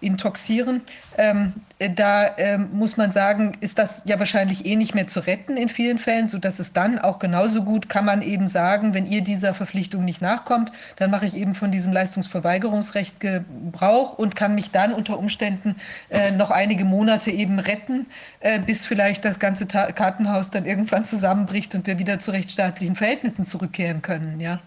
intoxieren. 0.00 0.82
Ähm, 1.18 1.52
da 1.96 2.36
ähm, 2.36 2.68
muss 2.72 2.96
man 2.96 3.10
sagen, 3.10 3.52
ist 3.60 3.78
das 3.78 4.02
ja 4.04 4.18
wahrscheinlich 4.18 4.66
eh 4.66 4.76
nicht 4.76 4.94
mehr 4.94 5.06
zu 5.06 5.20
retten 5.20 5.56
in 5.56 5.68
vielen 5.68 5.96
Fällen, 5.98 6.28
sodass 6.28 6.58
es 6.58 6.72
dann 6.72 6.98
auch 6.98 7.18
genauso 7.18 7.62
gut 7.62 7.88
kann 7.88 8.04
man 8.04 8.20
eben 8.20 8.46
sagen, 8.46 8.92
wenn 8.92 9.06
ihr 9.06 9.22
dieser 9.22 9.54
Verpflichtung 9.54 10.04
nicht 10.04 10.20
nachkommt, 10.20 10.72
dann 10.96 11.10
mache 11.10 11.26
ich 11.26 11.36
eben 11.36 11.54
von 11.54 11.70
diesem 11.70 11.92
Leistungsverweigerungsrecht 11.92 13.20
Gebrauch 13.20 14.12
und 14.18 14.36
kann 14.36 14.54
mich 14.54 14.70
dann 14.70 14.92
unter 14.92 15.18
Umständen 15.18 15.76
äh, 16.10 16.30
noch 16.32 16.50
einige 16.50 16.84
Monate 16.84 17.30
eben 17.30 17.58
retten, 17.58 18.06
äh, 18.40 18.58
bis 18.60 18.84
vielleicht 18.84 19.24
das 19.24 19.38
ganze 19.38 19.66
Ta 19.66 19.92
Kartenhaus 19.92 20.50
dann 20.50 20.66
irgendwann 20.66 21.04
zusammenbricht 21.04 21.74
und 21.74 21.86
wir 21.86 21.98
wieder 21.98 22.18
zu 22.18 22.30
rechtsstaatlichen 22.30 22.96
Verhältnissen 22.96 23.44
zurückkehren 23.44 24.02
können. 24.02 24.40
Ja. 24.40 24.60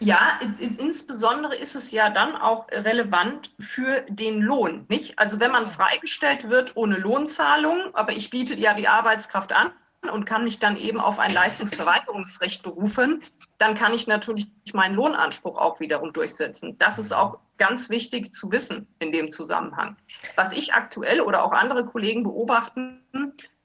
Ja, 0.00 0.38
insbesondere 0.78 1.54
ist 1.54 1.76
es 1.76 1.90
ja 1.90 2.10
dann 2.10 2.36
auch 2.36 2.66
relevant 2.70 3.54
für 3.58 4.02
den 4.08 4.40
Lohn, 4.40 4.84
nicht? 4.88 5.18
Also 5.18 5.40
wenn 5.40 5.52
man 5.52 5.66
freigestellt 5.66 6.50
wird 6.50 6.76
ohne 6.76 6.98
Lohnzahlung, 6.98 7.94
aber 7.94 8.12
ich 8.12 8.30
biete 8.30 8.54
ja 8.54 8.74
die 8.74 8.88
Arbeitskraft 8.88 9.52
an 9.52 9.72
und 10.12 10.26
kann 10.26 10.44
mich 10.44 10.58
dann 10.58 10.76
eben 10.76 11.00
auf 11.00 11.18
ein 11.18 11.32
Leistungsverweigerungsrecht 11.32 12.62
berufen, 12.62 13.22
dann 13.58 13.74
kann 13.74 13.94
ich 13.94 14.06
natürlich 14.06 14.50
meinen 14.74 14.94
Lohnanspruch 14.94 15.56
auch 15.56 15.80
wiederum 15.80 16.12
durchsetzen. 16.12 16.76
Das 16.78 16.98
ist 16.98 17.12
auch 17.12 17.38
ganz 17.56 17.88
wichtig 17.88 18.34
zu 18.34 18.50
wissen 18.50 18.86
in 18.98 19.12
dem 19.12 19.30
Zusammenhang. 19.30 19.96
Was 20.36 20.52
ich 20.52 20.74
aktuell 20.74 21.20
oder 21.20 21.44
auch 21.44 21.52
andere 21.52 21.84
Kollegen 21.84 22.24
beobachten, 22.24 23.00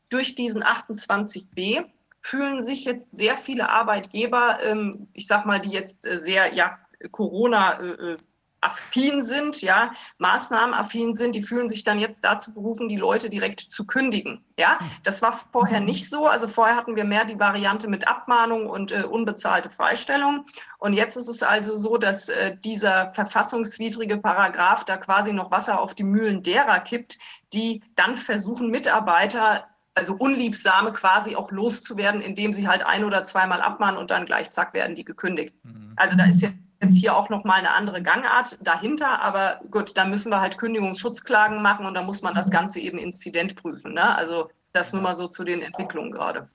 durch 0.09 0.35
diesen 0.35 0.63
28b 0.63 1.85
fühlen 2.21 2.61
sich 2.61 2.85
jetzt 2.85 3.15
sehr 3.15 3.37
viele 3.37 3.69
Arbeitgeber, 3.69 4.59
ähm, 4.63 5.07
ich 5.13 5.27
sag 5.27 5.45
mal, 5.45 5.59
die 5.59 5.69
jetzt 5.69 6.05
äh, 6.05 6.17
sehr 6.17 6.53
ja, 6.53 6.77
Corona 7.11 7.79
äh, 7.79 8.17
affin 8.61 9.21
sind, 9.21 9.61
ja, 9.61 9.91
maßnahmenaffin 10.17 11.13
sind, 11.13 11.35
die 11.35 11.43
fühlen 11.43 11.69
sich 11.69 11.83
dann 11.83 11.99
jetzt 11.99 12.25
dazu 12.25 12.53
berufen, 12.53 12.89
die 12.89 12.97
Leute 12.97 13.29
direkt 13.29 13.61
zu 13.61 13.85
kündigen. 13.85 14.43
Ja, 14.57 14.79
das 15.03 15.21
war 15.21 15.39
vorher 15.51 15.79
nicht 15.79 16.09
so. 16.09 16.27
Also 16.27 16.47
vorher 16.47 16.75
hatten 16.75 16.95
wir 16.95 17.05
mehr 17.05 17.25
die 17.25 17.39
Variante 17.39 17.87
mit 17.87 18.07
Abmahnung 18.07 18.67
und 18.67 18.91
äh, 18.91 19.03
unbezahlte 19.03 19.69
Freistellung. 19.69 20.45
Und 20.77 20.93
jetzt 20.93 21.15
ist 21.15 21.29
es 21.29 21.43
also 21.43 21.77
so, 21.77 21.97
dass 21.97 22.29
äh, 22.29 22.57
dieser 22.57 23.13
verfassungswidrige 23.13 24.17
Paragraph 24.17 24.83
da 24.83 24.97
quasi 24.97 25.31
noch 25.31 25.51
Wasser 25.51 25.79
auf 25.79 25.95
die 25.95 26.03
Mühlen 26.03 26.43
derer 26.43 26.81
kippt, 26.81 27.17
die 27.53 27.81
dann 27.95 28.17
versuchen, 28.17 28.69
Mitarbeiter 28.69 29.68
also 29.95 30.13
unliebsame 30.13 30.93
quasi 30.93 31.35
auch 31.35 31.51
loszuwerden, 31.51 32.21
indem 32.21 32.51
sie 32.51 32.67
halt 32.67 32.85
ein 32.85 33.03
oder 33.03 33.23
zweimal 33.25 33.61
abmahnen 33.61 33.97
und 33.97 34.11
dann 34.11 34.25
gleich 34.25 34.51
zack 34.51 34.73
werden 34.73 34.95
die 34.95 35.03
gekündigt. 35.03 35.53
Mhm. 35.63 35.93
Also 35.95 36.15
da 36.15 36.25
ist 36.25 36.41
jetzt 36.41 36.95
hier 36.95 37.15
auch 37.15 37.29
nochmal 37.29 37.59
eine 37.59 37.71
andere 37.71 38.01
Gangart 38.01 38.57
dahinter, 38.61 39.21
aber 39.21 39.59
gut, 39.69 39.97
da 39.97 40.05
müssen 40.05 40.31
wir 40.31 40.39
halt 40.39 40.57
Kündigungsschutzklagen 40.57 41.61
machen 41.61 41.85
und 41.85 41.93
da 41.93 42.01
muss 42.01 42.21
man 42.21 42.35
das 42.35 42.47
mhm. 42.47 42.51
Ganze 42.51 42.79
eben 42.79 42.97
inzident 42.97 43.55
prüfen. 43.55 43.93
Ne? 43.93 44.15
Also 44.15 44.49
das 44.73 44.93
nur 44.93 45.01
mal 45.01 45.15
so 45.15 45.27
zu 45.27 45.43
den 45.43 45.61
Entwicklungen 45.61 46.11
gerade. 46.11 46.47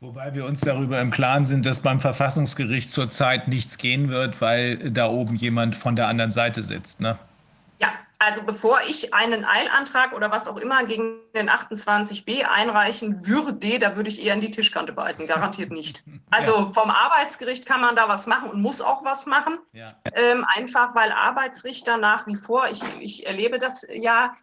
Wobei 0.00 0.34
wir 0.34 0.44
uns 0.44 0.60
darüber 0.60 1.00
im 1.00 1.10
Klaren 1.10 1.44
sind, 1.44 1.64
dass 1.64 1.80
beim 1.80 1.98
Verfassungsgericht 1.98 2.90
zurzeit 2.90 3.48
nichts 3.48 3.78
gehen 3.78 4.10
wird, 4.10 4.40
weil 4.40 4.76
da 4.90 5.08
oben 5.08 5.34
jemand 5.34 5.76
von 5.76 5.96
der 5.96 6.08
anderen 6.08 6.30
Seite 6.30 6.62
sitzt. 6.62 7.00
Ne? 7.00 7.18
Also 8.24 8.42
bevor 8.42 8.80
ich 8.88 9.12
einen 9.12 9.44
Eilantrag 9.44 10.14
oder 10.14 10.30
was 10.30 10.48
auch 10.48 10.56
immer 10.56 10.84
gegen 10.84 11.20
den 11.34 11.50
28b 11.50 12.44
einreichen 12.44 13.26
würde, 13.26 13.78
da 13.78 13.96
würde 13.96 14.08
ich 14.08 14.24
eher 14.24 14.32
in 14.32 14.40
die 14.40 14.50
Tischkante 14.50 14.92
beißen, 14.92 15.26
garantiert 15.26 15.70
nicht. 15.70 16.02
Also 16.30 16.72
vom 16.72 16.90
Arbeitsgericht 16.90 17.64
kann 17.64 17.80
man 17.80 17.94
da 17.94 18.08
was 18.08 18.26
machen 18.26 18.50
und 18.50 18.60
muss 18.60 18.80
auch 18.80 19.04
was 19.04 19.24
machen. 19.26 19.58
Ja. 19.72 19.94
Ähm, 20.14 20.44
einfach 20.48 20.92
weil 20.96 21.12
Arbeitsrichter 21.12 21.96
nach 21.96 22.26
wie 22.26 22.34
vor, 22.34 22.68
ich, 22.68 22.82
ich 22.98 23.24
erlebe 23.24 23.60
das 23.60 23.86
ja, 23.88 24.34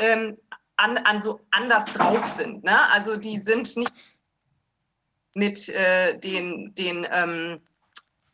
ähm, 0.00 0.38
an, 0.76 0.96
an 0.96 1.20
so 1.20 1.40
anders 1.50 1.92
drauf 1.92 2.26
sind. 2.26 2.64
Ne? 2.64 2.88
Also 2.88 3.16
die 3.16 3.36
sind 3.36 3.76
nicht 3.76 3.92
mit 5.34 5.68
äh, 5.68 6.18
den, 6.18 6.74
den 6.74 7.06
ähm, 7.10 7.60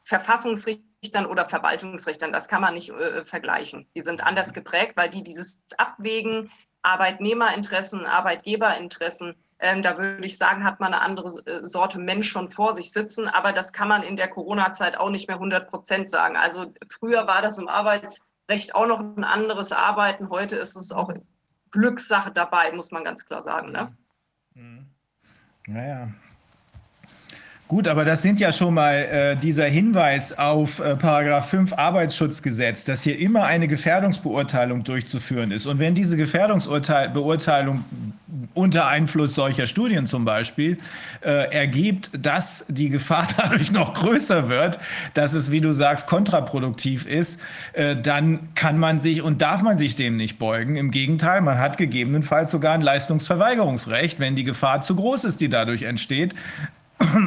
Verfassungsrichtern 0.04 0.89
Richtern 1.02 1.26
oder 1.26 1.48
Verwaltungsrichtern. 1.48 2.32
Das 2.32 2.48
kann 2.48 2.60
man 2.60 2.74
nicht 2.74 2.90
äh, 2.90 3.24
vergleichen. 3.24 3.88
Die 3.94 4.00
sind 4.00 4.22
anders 4.24 4.52
geprägt, 4.52 4.96
weil 4.96 5.10
die 5.10 5.22
dieses 5.22 5.58
Abwägen, 5.78 6.50
Arbeitnehmerinteressen, 6.82 8.06
Arbeitgeberinteressen, 8.06 9.36
ähm, 9.60 9.82
da 9.82 9.98
würde 9.98 10.26
ich 10.26 10.38
sagen, 10.38 10.64
hat 10.64 10.80
man 10.80 10.94
eine 10.94 11.02
andere 11.02 11.28
äh, 11.46 11.64
Sorte 11.64 11.98
Mensch 11.98 12.28
schon 12.30 12.48
vor 12.48 12.72
sich 12.72 12.92
sitzen. 12.92 13.28
Aber 13.28 13.52
das 13.52 13.72
kann 13.72 13.88
man 13.88 14.02
in 14.02 14.16
der 14.16 14.28
Corona-Zeit 14.28 14.96
auch 14.96 15.10
nicht 15.10 15.28
mehr 15.28 15.36
100 15.36 15.68
Prozent 15.68 16.08
sagen. 16.08 16.36
Also 16.36 16.72
früher 16.88 17.26
war 17.26 17.42
das 17.42 17.58
im 17.58 17.68
Arbeitsrecht 17.68 18.74
auch 18.74 18.86
noch 18.86 19.00
ein 19.00 19.24
anderes 19.24 19.72
Arbeiten. 19.72 20.30
Heute 20.30 20.56
ist 20.56 20.76
es 20.76 20.92
auch 20.92 21.12
Glückssache 21.70 22.32
dabei, 22.32 22.72
muss 22.72 22.90
man 22.90 23.04
ganz 23.04 23.26
klar 23.26 23.42
sagen. 23.42 23.70
Ne? 23.70 23.96
Mhm. 24.54 24.90
Naja, 25.66 26.08
Gut, 27.70 27.86
aber 27.86 28.04
das 28.04 28.22
sind 28.22 28.40
ja 28.40 28.52
schon 28.52 28.74
mal 28.74 28.94
äh, 28.96 29.36
dieser 29.36 29.66
Hinweis 29.66 30.36
auf 30.36 30.80
äh, 30.80 30.96
Paragraph 30.96 31.50
5 31.50 31.74
Arbeitsschutzgesetz, 31.74 32.84
dass 32.84 33.04
hier 33.04 33.16
immer 33.16 33.44
eine 33.44 33.68
Gefährdungsbeurteilung 33.68 34.82
durchzuführen 34.82 35.52
ist. 35.52 35.66
Und 35.66 35.78
wenn 35.78 35.94
diese 35.94 36.16
Gefährdungsbeurteilung 36.16 37.84
unter 38.54 38.88
Einfluss 38.88 39.36
solcher 39.36 39.68
Studien 39.68 40.06
zum 40.06 40.24
Beispiel 40.24 40.78
äh, 41.20 41.54
ergibt, 41.54 42.10
dass 42.18 42.64
die 42.66 42.90
Gefahr 42.90 43.28
dadurch 43.36 43.70
noch 43.70 43.94
größer 43.94 44.48
wird, 44.48 44.80
dass 45.14 45.34
es, 45.34 45.52
wie 45.52 45.60
du 45.60 45.70
sagst, 45.70 46.08
kontraproduktiv 46.08 47.06
ist, 47.06 47.38
äh, 47.74 47.94
dann 47.94 48.48
kann 48.56 48.78
man 48.78 48.98
sich 48.98 49.22
und 49.22 49.42
darf 49.42 49.62
man 49.62 49.76
sich 49.76 49.94
dem 49.94 50.16
nicht 50.16 50.40
beugen. 50.40 50.74
Im 50.74 50.90
Gegenteil, 50.90 51.40
man 51.40 51.58
hat 51.58 51.78
gegebenenfalls 51.78 52.50
sogar 52.50 52.74
ein 52.74 52.80
Leistungsverweigerungsrecht, 52.80 54.18
wenn 54.18 54.34
die 54.34 54.42
Gefahr 54.42 54.80
zu 54.80 54.96
groß 54.96 55.22
ist, 55.24 55.40
die 55.40 55.48
dadurch 55.48 55.84
entsteht. 55.84 56.34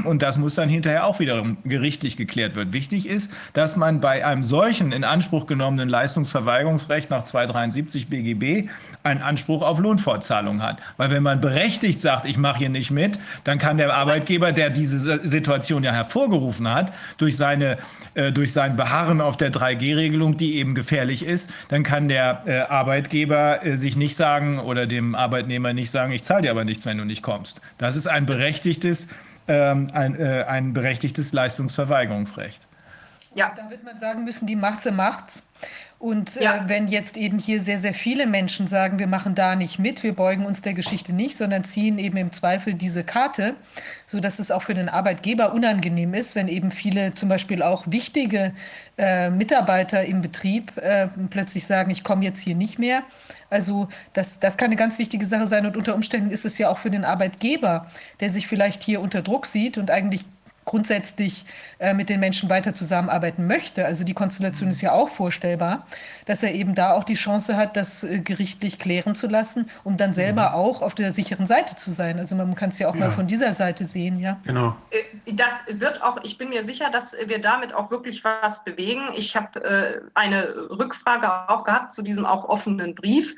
Und 0.04 0.22
das 0.22 0.38
muss 0.38 0.56
dann 0.56 0.70
hinterher 0.70 1.06
auch 1.06 1.20
wiederum 1.20 1.58
gerichtlich 1.66 2.16
geklärt 2.16 2.56
werden. 2.56 2.74
Wichtig 2.74 3.08
ist, 3.08 3.34
dass 3.54 3.76
man 3.76 4.00
bei 4.00 4.26
einem 4.26 4.44
solchen 4.44 4.92
in 4.92 5.04
Anspruch 5.04 5.48
genommenen 5.48 5.90
Leistungsverweigerungsrecht 5.90 7.10
nach 7.10 7.24
273 7.24 8.08
BGB 8.08 8.70
einen 9.02 9.22
Anspruch 9.22 9.64
auf 9.64 9.80
Lohnfortzahlung 9.80 10.62
hat. 10.62 10.78
Weil 10.98 11.10
wenn 11.10 11.24
man 11.24 11.42
berechtigt 11.42 12.00
sagt, 12.00 12.26
ich 12.26 12.38
mache 12.38 12.60
hier 12.60 12.70
nicht 12.70 12.92
mit, 12.92 13.20
dann 13.44 13.58
kann 13.58 13.78
der 13.78 13.94
Arbeitgeber, 13.94 14.52
der 14.52 14.70
diese 14.70 15.26
Situation 15.26 15.84
ja 15.84 15.92
hervorgerufen 15.92 16.72
hat, 16.72 16.94
durch, 17.18 17.36
seine, 17.36 17.78
äh, 18.14 18.32
durch 18.32 18.54
sein 18.54 18.76
Beharren 18.76 19.22
auf 19.22 19.38
der 19.38 19.52
3G-Regelung, 19.52 20.38
die 20.38 20.56
eben 20.56 20.76
gefährlich 20.76 21.26
ist, 21.26 21.50
dann 21.70 21.84
kann 21.84 22.08
der 22.08 22.44
äh, 22.46 22.60
Arbeitgeber 22.60 23.66
äh, 23.66 23.76
sich 23.76 23.96
nicht 23.96 24.16
sagen 24.16 24.60
oder 24.60 24.86
dem 24.86 25.16
Arbeitnehmer 25.16 25.74
nicht 25.74 25.90
sagen, 25.90 26.12
ich 26.12 26.24
zahle 26.24 26.44
dir 26.44 26.52
aber 26.52 26.64
nichts, 26.64 26.86
wenn 26.86 27.00
du 27.00 27.06
nicht 27.06 27.24
kommst. 27.24 27.62
Das 27.80 27.96
ist 27.96 28.08
ein 28.08 28.26
berechtigtes 28.26 29.08
ähm, 29.48 29.88
ein, 29.94 30.20
äh, 30.20 30.46
ein 30.48 30.74
berechtigtes 30.74 31.34
Leistungsverweigerungsrecht. 31.34 32.68
Ja. 33.36 33.54
Da 33.56 33.70
wird 33.70 33.84
man 33.84 33.98
sagen 34.00 34.24
müssen, 34.24 34.48
die 34.48 34.56
Masse 34.56 34.92
macht's. 34.92 35.44
Und 36.04 36.36
äh, 36.36 36.44
ja. 36.44 36.58
äh, 36.58 36.70
wenn 36.70 36.90
jetzt 36.90 37.16
eben 37.16 37.40
hier 37.40 37.62
sehr, 37.62 37.78
sehr 37.78 37.94
viele 37.94 38.28
Menschen 38.28 38.68
sagen, 38.68 39.00
wir 39.00 39.08
machen 39.08 39.36
da 39.36 39.56
nicht 39.56 39.80
mit, 39.80 40.04
wir 40.04 40.14
beugen 40.14 40.46
uns 40.46 40.62
der 40.62 40.74
Geschichte 40.74 41.14
nicht, 41.14 41.38
sondern 41.38 41.64
ziehen 41.64 41.98
eben 41.98 42.18
im 42.18 42.34
Zweifel 42.34 42.74
diese 42.74 43.06
Karte, 43.06 43.56
sodass 44.06 44.40
es 44.40 44.52
auch 44.52 44.64
für 44.64 44.74
den 44.74 44.90
Arbeitgeber 44.90 45.54
unangenehm 45.54 46.14
ist, 46.14 46.36
wenn 46.36 46.50
eben 46.50 46.72
viele 46.72 47.14
zum 47.14 47.30
Beispiel 47.30 47.64
auch 47.64 47.86
wichtige 47.88 48.54
äh, 48.98 49.30
Mitarbeiter 49.30 50.04
im 50.04 50.20
Betrieb 50.20 50.76
äh, 50.78 51.08
plötzlich 51.30 51.66
sagen, 51.66 51.90
ich 51.90 52.04
komme 52.04 52.26
jetzt 52.26 52.42
hier 52.42 52.56
nicht 52.56 52.80
mehr. 52.80 53.04
Also 53.54 53.88
das, 54.14 54.40
das 54.40 54.58
kann 54.58 54.66
eine 54.68 54.76
ganz 54.76 54.98
wichtige 54.98 55.28
Sache 55.28 55.48
sein 55.48 55.66
und 55.66 55.78
unter 55.78 55.94
Umständen 55.94 56.32
ist 56.32 56.44
es 56.44 56.58
ja 56.58 56.70
auch 56.70 56.80
für 56.80 56.90
den 56.90 57.06
Arbeitgeber, 57.06 57.88
der 58.20 58.32
sich 58.32 58.48
vielleicht 58.48 58.82
hier 58.82 59.00
unter 59.00 59.22
Druck 59.22 59.46
sieht 59.46 59.78
und 59.78 59.92
eigentlich 59.92 60.26
grundsätzlich 60.66 61.46
äh, 61.80 61.94
mit 61.94 62.10
den 62.10 62.20
Menschen 62.20 62.50
weiter 62.50 62.74
zusammenarbeiten 62.74 63.48
möchte. 63.48 63.86
Also 63.86 64.04
die 64.04 64.14
Konstellation 64.14 64.70
ist 64.70 64.82
ja 64.82 64.92
auch 64.92 65.10
vorstellbar, 65.10 65.86
dass 66.26 66.44
er 66.44 66.54
eben 66.54 66.76
da 66.76 66.94
auch 66.94 67.04
die 67.04 67.16
Chance 67.16 67.58
hat, 67.58 67.76
das 67.76 68.04
äh, 68.04 68.20
gerichtlich 68.20 68.80
klären 68.80 69.16
zu 69.16 69.28
lassen, 69.28 69.70
um 69.84 69.98
dann 69.98 70.14
selber 70.14 70.50
mhm. 70.50 70.56
auch 70.56 70.82
auf 70.82 70.96
der 70.96 71.12
sicheren 71.12 71.48
Seite 71.48 71.76
zu 71.76 71.92
sein. 71.92 72.20
Also 72.20 72.36
man 72.36 72.56
kann 72.56 72.70
es 72.70 72.80
ja 72.80 72.90
auch 72.90 72.96
ja. 72.96 73.02
mal 73.02 73.12
von 73.12 73.28
dieser 73.28 73.54
Seite 73.54 73.86
sehen, 73.86 74.20
ja. 74.20 74.40
Genau. 74.44 74.76
Äh, 74.90 75.34
das 75.34 75.66
wird 75.68 76.02
auch, 76.02 76.18
ich 76.24 76.38
bin 76.38 76.50
mir 76.50 76.64
sicher, 76.64 76.90
dass 76.90 77.16
wir 77.26 77.40
damit 77.40 77.74
auch 77.74 77.92
wirklich 77.92 78.24
was 78.24 78.64
bewegen. 78.64 79.10
Ich 79.16 79.36
habe 79.36 79.64
äh, 79.64 80.02
eine 80.14 80.48
Rückfrage 80.70 81.50
auch 81.50 81.64
gehabt 81.64 81.94
zu 81.94 82.02
diesem 82.02 82.26
auch 82.26 82.46
offenen 82.46 82.96
Brief. 82.96 83.36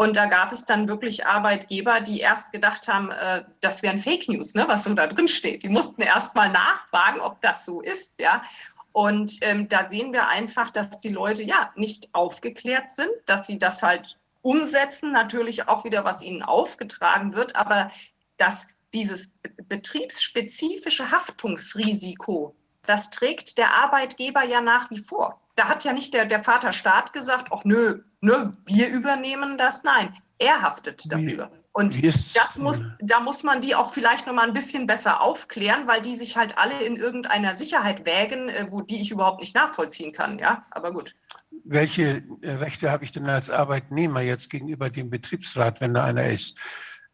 Und 0.00 0.16
da 0.16 0.26
gab 0.26 0.52
es 0.52 0.64
dann 0.64 0.86
wirklich 0.86 1.26
Arbeitgeber, 1.26 2.00
die 2.00 2.20
erst 2.20 2.52
gedacht 2.52 2.86
haben, 2.86 3.10
äh, 3.10 3.42
das 3.60 3.82
wären 3.82 3.98
Fake 3.98 4.28
News, 4.28 4.54
ne, 4.54 4.64
was 4.68 4.84
so 4.84 4.94
da 4.94 5.08
drin 5.08 5.26
steht. 5.26 5.64
Die 5.64 5.68
mussten 5.68 6.02
erst 6.02 6.36
mal 6.36 6.48
nachfragen, 6.50 7.20
ob 7.20 7.42
das 7.42 7.64
so 7.64 7.80
ist, 7.80 8.14
ja. 8.20 8.44
Und 8.92 9.38
ähm, 9.40 9.68
da 9.68 9.86
sehen 9.86 10.12
wir 10.12 10.28
einfach, 10.28 10.70
dass 10.70 10.98
die 10.98 11.08
Leute 11.08 11.42
ja 11.42 11.72
nicht 11.74 12.10
aufgeklärt 12.12 12.90
sind, 12.90 13.10
dass 13.26 13.48
sie 13.48 13.58
das 13.58 13.82
halt 13.82 14.20
umsetzen, 14.42 15.10
natürlich 15.10 15.66
auch 15.66 15.82
wieder, 15.82 16.04
was 16.04 16.22
ihnen 16.22 16.44
aufgetragen 16.44 17.34
wird, 17.34 17.56
aber 17.56 17.90
dass 18.36 18.68
dieses 18.94 19.34
betriebsspezifische 19.68 21.10
Haftungsrisiko, 21.10 22.54
das 22.82 23.10
trägt 23.10 23.58
der 23.58 23.74
Arbeitgeber 23.74 24.44
ja 24.44 24.60
nach 24.60 24.92
wie 24.92 24.98
vor. 24.98 25.40
Da 25.58 25.68
hat 25.68 25.82
ja 25.82 25.92
nicht 25.92 26.14
der, 26.14 26.24
der 26.24 26.44
Vater 26.44 26.70
Staat 26.70 27.12
gesagt, 27.12 27.48
ach 27.50 27.64
nö, 27.64 28.02
nö, 28.20 28.52
wir 28.64 28.88
übernehmen 28.90 29.58
das. 29.58 29.82
Nein, 29.82 30.14
er 30.38 30.62
haftet 30.62 31.10
dafür. 31.10 31.50
Und 31.72 32.00
das 32.36 32.56
muss, 32.58 32.84
da 33.00 33.18
muss 33.18 33.42
man 33.42 33.60
die 33.60 33.74
auch 33.74 33.92
vielleicht 33.92 34.28
noch 34.28 34.34
mal 34.34 34.46
ein 34.46 34.52
bisschen 34.52 34.86
besser 34.86 35.20
aufklären, 35.20 35.88
weil 35.88 36.00
die 36.00 36.14
sich 36.14 36.36
halt 36.36 36.58
alle 36.58 36.80
in 36.80 36.94
irgendeiner 36.94 37.54
Sicherheit 37.54 38.06
wägen, 38.06 38.48
äh, 38.48 38.66
wo 38.68 38.82
die 38.82 39.00
ich 39.00 39.10
überhaupt 39.10 39.40
nicht 39.40 39.56
nachvollziehen 39.56 40.12
kann. 40.12 40.38
Ja, 40.38 40.64
aber 40.70 40.92
gut. 40.92 41.16
Welche 41.64 42.22
äh, 42.42 42.50
Rechte 42.50 42.92
habe 42.92 43.02
ich 43.04 43.10
denn 43.10 43.28
als 43.28 43.50
Arbeitnehmer 43.50 44.20
jetzt 44.20 44.50
gegenüber 44.50 44.90
dem 44.90 45.10
Betriebsrat, 45.10 45.80
wenn 45.80 45.94
da 45.94 46.04
einer 46.04 46.26
ist? 46.26 46.56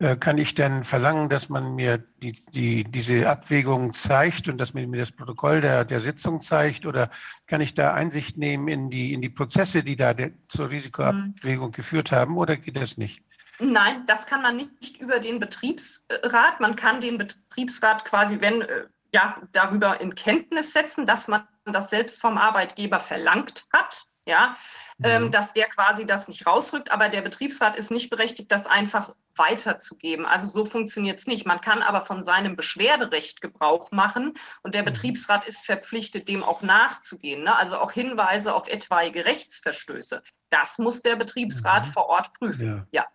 Äh, 0.00 0.16
kann 0.16 0.38
ich 0.38 0.54
denn 0.54 0.82
verlangen, 0.82 1.28
dass 1.28 1.48
man 1.48 1.76
mir 1.76 1.98
die, 1.98 2.32
die, 2.50 2.82
diese 2.82 3.28
Abwägung 3.28 3.92
zeigt 3.92 4.48
und 4.48 4.58
dass 4.58 4.74
man 4.74 4.90
mir 4.90 4.98
das 4.98 5.12
Protokoll 5.12 5.60
der, 5.60 5.84
der 5.84 6.00
Sitzung 6.00 6.40
zeigt? 6.40 6.84
Oder 6.84 7.10
kann 7.46 7.60
ich 7.60 7.74
da 7.74 7.94
Einsicht 7.94 8.36
nehmen 8.36 8.66
in 8.66 8.90
die, 8.90 9.12
in 9.12 9.22
die 9.22 9.28
Prozesse, 9.28 9.84
die 9.84 9.94
da 9.94 10.12
der, 10.12 10.32
zur 10.48 10.70
Risikoabwägung 10.70 11.68
mhm. 11.68 11.72
geführt 11.72 12.10
haben? 12.10 12.36
Oder 12.36 12.56
geht 12.56 12.76
das 12.76 12.96
nicht? 12.96 13.22
Nein, 13.60 14.04
das 14.06 14.26
kann 14.26 14.42
man 14.42 14.56
nicht 14.56 15.00
über 15.00 15.20
den 15.20 15.38
Betriebsrat. 15.38 16.58
Man 16.58 16.74
kann 16.74 17.00
den 17.00 17.16
Betriebsrat 17.16 18.04
quasi, 18.04 18.40
wenn 18.40 18.62
äh, 18.62 18.86
ja, 19.12 19.40
darüber 19.52 20.00
in 20.00 20.12
Kenntnis 20.16 20.72
setzen, 20.72 21.06
dass 21.06 21.28
man 21.28 21.46
das 21.66 21.90
selbst 21.90 22.20
vom 22.20 22.36
Arbeitgeber 22.36 22.98
verlangt 22.98 23.66
hat 23.72 24.06
ja, 24.26 24.54
ähm, 25.02 25.24
mhm. 25.24 25.30
dass 25.32 25.52
der 25.52 25.68
quasi 25.68 26.06
das 26.06 26.28
nicht 26.28 26.46
rausrückt, 26.46 26.90
aber 26.90 27.08
der 27.08 27.22
Betriebsrat 27.22 27.76
ist 27.76 27.90
nicht 27.90 28.10
berechtigt, 28.10 28.50
das 28.50 28.66
einfach 28.66 29.14
weiterzugeben. 29.36 30.26
Also 30.26 30.46
so 30.46 30.64
funktioniert 30.64 31.18
es 31.18 31.26
nicht. 31.26 31.46
Man 31.46 31.60
kann 31.60 31.82
aber 31.82 32.04
von 32.04 32.24
seinem 32.24 32.56
Beschwerderecht 32.56 33.40
Gebrauch 33.40 33.90
machen 33.90 34.34
und 34.62 34.74
der 34.74 34.82
mhm. 34.82 34.86
Betriebsrat 34.86 35.46
ist 35.46 35.66
verpflichtet, 35.66 36.28
dem 36.28 36.42
auch 36.42 36.62
nachzugehen. 36.62 37.44
Ne? 37.44 37.56
Also 37.56 37.78
auch 37.78 37.92
Hinweise 37.92 38.54
auf 38.54 38.68
etwaige 38.68 39.24
Rechtsverstöße. 39.24 40.22
Das 40.50 40.78
muss 40.78 41.02
der 41.02 41.16
Betriebsrat 41.16 41.86
mhm. 41.86 41.90
vor 41.90 42.06
Ort 42.06 42.32
prüfen. 42.34 42.86
ja. 42.92 43.02
ja. 43.02 43.06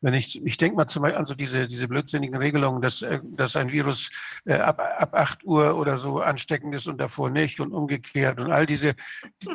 Wenn 0.00 0.14
ich, 0.14 0.44
ich 0.44 0.56
denke 0.56 0.76
mal 0.76 0.86
zum 0.86 1.02
Beispiel 1.02 1.18
an 1.18 1.26
so 1.26 1.34
diese, 1.34 1.68
diese 1.68 1.88
blödsinnigen 1.88 2.36
Regelungen, 2.36 2.82
dass, 2.82 3.02
äh, 3.02 3.20
dass 3.22 3.56
ein 3.56 3.72
Virus 3.72 4.10
äh, 4.44 4.54
ab, 4.54 4.80
ab 4.80 5.14
8 5.14 5.44
Uhr 5.44 5.76
oder 5.76 5.98
so 5.98 6.20
ansteckend 6.20 6.74
ist 6.74 6.86
und 6.86 6.98
davor 6.98 7.30
nicht 7.30 7.60
und 7.60 7.72
umgekehrt 7.72 8.40
und 8.40 8.50
all 8.50 8.66
diese, 8.66 8.94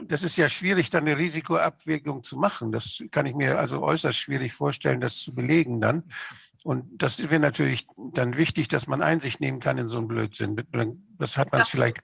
das 0.08 0.24
ist 0.24 0.38
ja 0.38 0.50
schwierig, 0.50 0.90
dann 0.90 1.06
eine 1.06 1.18
Risikoabwägung 1.18 2.24
zu 2.24 2.38
machen. 2.38 2.72
Das 2.72 3.04
kann 3.12 3.26
ich 3.26 3.36
mir 3.36 3.60
also 3.60 3.82
äußerst 3.82 4.18
schwierig 4.18 4.54
vorstellen, 4.54 5.02
das 5.02 5.18
zu 5.18 5.34
belegen 5.34 5.82
dann. 5.82 6.04
Und 6.64 7.00
das 7.00 7.22
wäre 7.22 7.40
natürlich 7.40 7.86
dann 7.96 8.38
wichtig, 8.38 8.68
dass 8.68 8.88
man 8.88 9.04
Einsicht 9.04 9.40
nehmen 9.40 9.60
kann 9.60 9.78
in 9.78 9.88
so 9.88 10.00
einen 10.00 10.08
Blödsinn. 10.08 10.56
Das 11.20 11.38
hat 11.38 11.52
man 11.52 11.64
vielleicht. 11.64 12.00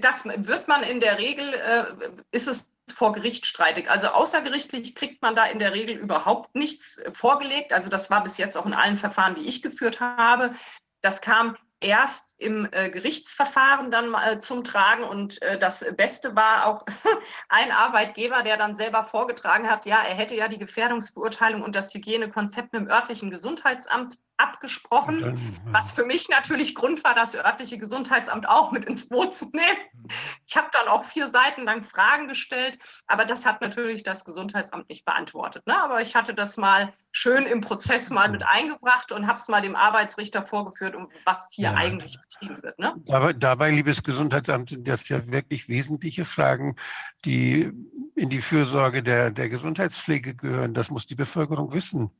Das 0.00 0.24
wird 0.24 0.68
man 0.68 0.82
in 0.82 1.00
der 1.00 1.18
Regel, 1.18 1.54
äh, 1.54 1.84
ist 2.30 2.48
es 2.48 2.72
vor 2.92 3.12
Gericht 3.12 3.46
streitig. 3.46 3.90
Also 3.90 4.08
außergerichtlich 4.08 4.94
kriegt 4.94 5.22
man 5.22 5.34
da 5.34 5.44
in 5.44 5.58
der 5.58 5.74
Regel 5.74 5.96
überhaupt 5.96 6.54
nichts 6.54 7.00
vorgelegt. 7.10 7.72
Also 7.72 7.88
das 7.88 8.10
war 8.10 8.22
bis 8.22 8.38
jetzt 8.38 8.56
auch 8.56 8.66
in 8.66 8.74
allen 8.74 8.96
Verfahren, 8.96 9.34
die 9.34 9.46
ich 9.46 9.62
geführt 9.62 10.00
habe. 10.00 10.54
Das 11.00 11.20
kam 11.20 11.56
erst 11.80 12.34
im 12.38 12.68
äh, 12.72 12.90
Gerichtsverfahren 12.90 13.90
dann 13.90 14.14
äh, 14.14 14.38
zum 14.38 14.64
Tragen. 14.64 15.04
Und 15.04 15.40
äh, 15.42 15.58
das 15.58 15.84
Beste 15.96 16.34
war 16.34 16.66
auch 16.66 16.84
ein 17.48 17.70
Arbeitgeber, 17.70 18.42
der 18.42 18.56
dann 18.56 18.74
selber 18.74 19.04
vorgetragen 19.04 19.70
hat, 19.70 19.86
ja, 19.86 20.02
er 20.02 20.14
hätte 20.14 20.34
ja 20.34 20.48
die 20.48 20.58
Gefährdungsbeurteilung 20.58 21.62
und 21.62 21.76
das 21.76 21.94
Hygienekonzept 21.94 22.72
mit 22.72 22.82
dem 22.82 22.90
örtlichen 22.90 23.30
Gesundheitsamt 23.30 24.18
abgesprochen, 24.38 25.20
dann, 25.20 25.36
ja. 25.36 25.72
was 25.72 25.92
für 25.92 26.04
mich 26.04 26.28
natürlich 26.28 26.74
Grund 26.74 27.04
war, 27.04 27.14
das 27.14 27.34
örtliche 27.34 27.78
Gesundheitsamt 27.78 28.48
auch 28.48 28.72
mit 28.72 28.84
ins 28.84 29.08
Boot 29.08 29.34
zu 29.34 29.46
nehmen. 29.46 29.78
Ich 30.46 30.56
habe 30.56 30.68
dann 30.72 30.88
auch 30.88 31.04
vier 31.04 31.26
Seiten 31.26 31.64
lang 31.64 31.82
Fragen 31.82 32.28
gestellt, 32.28 32.78
aber 33.06 33.24
das 33.24 33.44
hat 33.44 33.60
natürlich 33.60 34.02
das 34.02 34.24
Gesundheitsamt 34.24 34.88
nicht 34.88 35.04
beantwortet. 35.04 35.66
Ne? 35.66 35.76
Aber 35.76 36.00
ich 36.00 36.14
hatte 36.14 36.34
das 36.34 36.56
mal 36.56 36.92
schön 37.10 37.46
im 37.46 37.60
Prozess 37.60 38.10
mal 38.10 38.28
mit 38.28 38.46
eingebracht 38.46 39.12
und 39.12 39.26
habe 39.26 39.38
es 39.38 39.48
mal 39.48 39.60
dem 39.60 39.74
Arbeitsrichter 39.74 40.46
vorgeführt, 40.46 40.94
um 40.94 41.08
was 41.24 41.48
hier 41.50 41.70
ja. 41.70 41.74
eigentlich 41.74 42.18
betrieben 42.20 42.62
wird. 42.62 42.78
Ne? 42.78 42.94
Dabei, 43.06 43.32
dabei, 43.32 43.70
liebes 43.70 44.02
Gesundheitsamt, 44.02 44.70
sind 44.70 44.86
das 44.86 45.08
ja 45.08 45.26
wirklich 45.30 45.68
wesentliche 45.68 46.24
Fragen, 46.24 46.76
die 47.24 47.72
in 48.14 48.30
die 48.30 48.40
Fürsorge 48.40 49.02
der, 49.02 49.30
der 49.30 49.48
Gesundheitspflege 49.48 50.34
gehören. 50.34 50.74
Das 50.74 50.90
muss 50.90 51.06
die 51.06 51.16
Bevölkerung 51.16 51.72
wissen. 51.72 52.10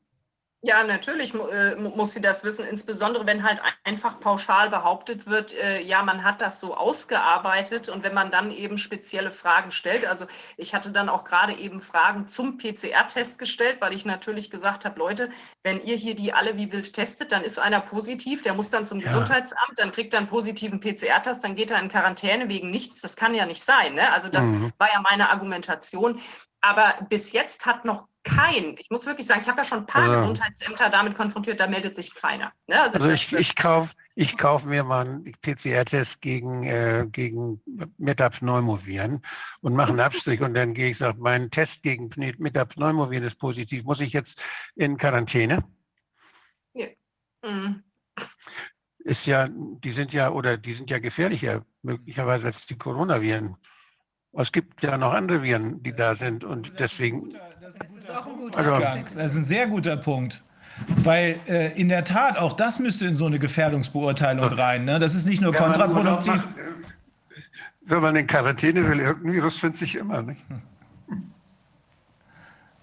Ja, 0.61 0.83
natürlich 0.83 1.33
äh, 1.33 1.75
muss 1.75 2.11
sie 2.11 2.19
das 2.19 2.43
wissen, 2.43 2.65
insbesondere 2.65 3.25
wenn 3.25 3.43
halt 3.43 3.61
einfach 3.85 4.19
pauschal 4.19 4.69
behauptet 4.69 5.25
wird, 5.25 5.53
äh, 5.53 5.81
ja, 5.81 6.03
man 6.03 6.25
hat 6.25 6.41
das 6.41 6.59
so 6.59 6.75
ausgearbeitet 6.75 7.87
und 7.87 8.03
wenn 8.03 8.13
man 8.13 8.29
dann 8.29 8.51
eben 8.51 8.77
spezielle 8.77 9.31
Fragen 9.31 9.71
stellt. 9.71 10.05
Also 10.05 10.25
ich 10.57 10.75
hatte 10.75 10.91
dann 10.91 11.07
auch 11.07 11.23
gerade 11.23 11.53
eben 11.53 11.79
Fragen 11.79 12.27
zum 12.27 12.57
PCR-Test 12.57 13.39
gestellt, 13.39 13.77
weil 13.79 13.93
ich 13.93 14.03
natürlich 14.03 14.49
gesagt 14.49 14.83
habe, 14.83 14.99
Leute, 14.99 15.29
wenn 15.63 15.81
ihr 15.81 15.95
hier 15.95 16.13
die 16.13 16.33
alle 16.33 16.57
wie 16.57 16.73
wild 16.73 16.91
testet, 16.91 17.31
dann 17.31 17.43
ist 17.43 17.57
einer 17.57 17.79
positiv, 17.79 18.41
der 18.41 18.53
muss 18.53 18.69
dann 18.69 18.83
zum 18.83 18.99
ja. 18.99 19.07
Gesundheitsamt, 19.07 19.77
dann 19.77 19.93
kriegt 19.93 20.13
er 20.13 20.19
einen 20.19 20.27
positiven 20.27 20.81
PCR-Test, 20.81 21.41
dann 21.41 21.55
geht 21.55 21.71
er 21.71 21.79
in 21.79 21.87
Quarantäne 21.87 22.49
wegen 22.49 22.69
nichts. 22.69 22.99
Das 22.99 23.15
kann 23.15 23.33
ja 23.33 23.45
nicht 23.45 23.63
sein. 23.63 23.93
Ne? 23.93 24.11
Also 24.11 24.27
das 24.27 24.47
mhm. 24.47 24.73
war 24.77 24.91
ja 24.91 24.99
meine 24.99 25.29
Argumentation. 25.29 26.19
Aber 26.59 26.95
bis 27.07 27.31
jetzt 27.31 27.65
hat 27.65 27.85
noch 27.85 28.08
kein, 28.23 28.75
ich 28.77 28.89
muss 28.89 29.05
wirklich 29.05 29.27
sagen, 29.27 29.41
ich 29.41 29.47
habe 29.47 29.59
ja 29.59 29.63
schon 29.63 29.79
ein 29.79 29.85
paar 29.85 30.07
ja. 30.07 30.19
Gesundheitsämter 30.19 30.89
damit 30.89 31.15
konfrontiert, 31.15 31.59
da 31.59 31.67
meldet 31.67 31.95
sich 31.95 32.13
keiner. 32.13 32.51
Ne? 32.67 32.81
Also, 32.81 32.99
also 32.99 33.09
ich, 33.09 33.31
ich 33.33 33.55
kaufe 33.55 33.93
ich 34.19 34.35
kauf 34.35 34.65
mir 34.65 34.83
mal 34.83 35.05
einen 35.05 35.23
PCR-Test 35.41 36.19
gegen, 36.19 36.63
äh, 36.63 37.07
gegen 37.09 37.61
Metapneumoviren 37.97 39.21
und 39.61 39.75
mache 39.77 39.91
einen 39.91 40.01
Abstrich 40.01 40.41
und 40.41 40.55
dann 40.55 40.73
gehe 40.73 40.89
ich 40.89 40.97
sage, 40.97 41.17
mein 41.21 41.49
Test 41.49 41.83
gegen 41.83 42.09
Metapneumoviren 42.37 43.23
ist 43.23 43.39
positiv. 43.39 43.85
Muss 43.85 44.01
ich 44.01 44.11
jetzt 44.11 44.43
in 44.75 44.97
Quarantäne? 44.97 45.63
Ja. 46.73 46.87
Mhm. 47.45 47.81
Ist 48.97 49.25
ja, 49.25 49.47
die 49.49 49.91
sind 49.91 50.11
ja, 50.11 50.31
oder 50.31 50.57
die 50.57 50.73
sind 50.73 50.89
ja 50.89 50.99
gefährlicher 50.99 51.65
möglicherweise 51.81 52.47
als 52.47 52.67
die 52.67 52.77
Coronaviren. 52.77 53.55
Es 54.41 54.53
gibt 54.53 54.81
ja 54.81 54.97
noch 54.97 55.13
andere 55.13 55.43
Viren, 55.43 55.83
die 55.83 55.93
da 55.93 56.15
sind 56.15 56.45
und 56.45 56.79
deswegen 56.79 57.29
das 57.61 57.75
ist, 57.75 58.09
auch 58.09 58.25
ein 58.25 58.37
guter 58.37 58.57
also, 58.57 59.03
Das 59.03 59.31
ist 59.31 59.35
ein 59.35 59.43
sehr 59.43 59.67
guter 59.67 59.97
Punkt. 59.97 60.43
Weil 61.03 61.41
äh, 61.45 61.77
in 61.79 61.89
der 61.89 62.05
Tat, 62.05 62.37
auch 62.37 62.53
das 62.53 62.79
müsste 62.79 63.05
in 63.05 63.13
so 63.13 63.25
eine 63.25 63.37
Gefährdungsbeurteilung 63.37 64.45
rein. 64.45 64.85
Ne? 64.85 64.97
Das 64.97 65.13
ist 65.13 65.25
nicht 65.27 65.41
nur 65.41 65.53
kontraproduktiv. 65.53 66.35
Macht, 66.35 66.47
wenn 67.81 68.01
man 68.01 68.15
in 68.15 68.27
Quarantäne 68.27 68.87
will, 68.87 68.99
irgendein 68.99 69.33
Virus 69.33 69.57
findet 69.57 69.79
sich 69.79 69.95
immer. 69.95 70.21
Nicht? 70.21 70.41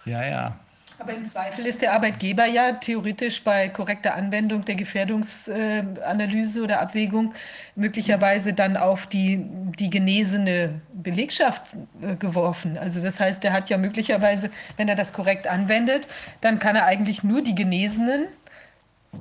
Ja, 0.05 0.25
ja. 0.25 0.61
Aber 0.99 1.13
im 1.13 1.27
Zweifel 1.27 1.67
ist 1.67 1.83
der 1.83 1.93
Arbeitgeber 1.93 2.47
ja 2.47 2.73
theoretisch 2.73 3.45
bei 3.45 3.69
korrekter 3.69 4.15
Anwendung 4.15 4.65
der 4.65 4.77
Gefährdungsanalyse 4.77 6.63
oder 6.63 6.81
Abwägung 6.81 7.35
möglicherweise 7.75 8.55
dann 8.55 8.79
auf 8.79 9.07
die, 9.07 9.45
die 9.79 9.91
genesene 9.91 10.81
Belegschaft 10.95 11.63
äh, 12.01 12.17
geworfen. 12.17 12.79
Also 12.79 13.03
das 13.03 13.21
heißt, 13.21 13.45
er 13.45 13.53
hat 13.53 13.69
ja 13.69 13.77
möglicherweise, 13.77 14.51
wenn 14.79 14.89
er 14.89 14.97
das 14.97 15.13
korrekt 15.13 15.47
anwendet, 15.47 16.09
dann 16.41 16.59
kann 16.59 16.77
er 16.77 16.87
eigentlich 16.87 17.23
nur 17.23 17.43
die 17.43 17.55
Genesenen 17.55 18.29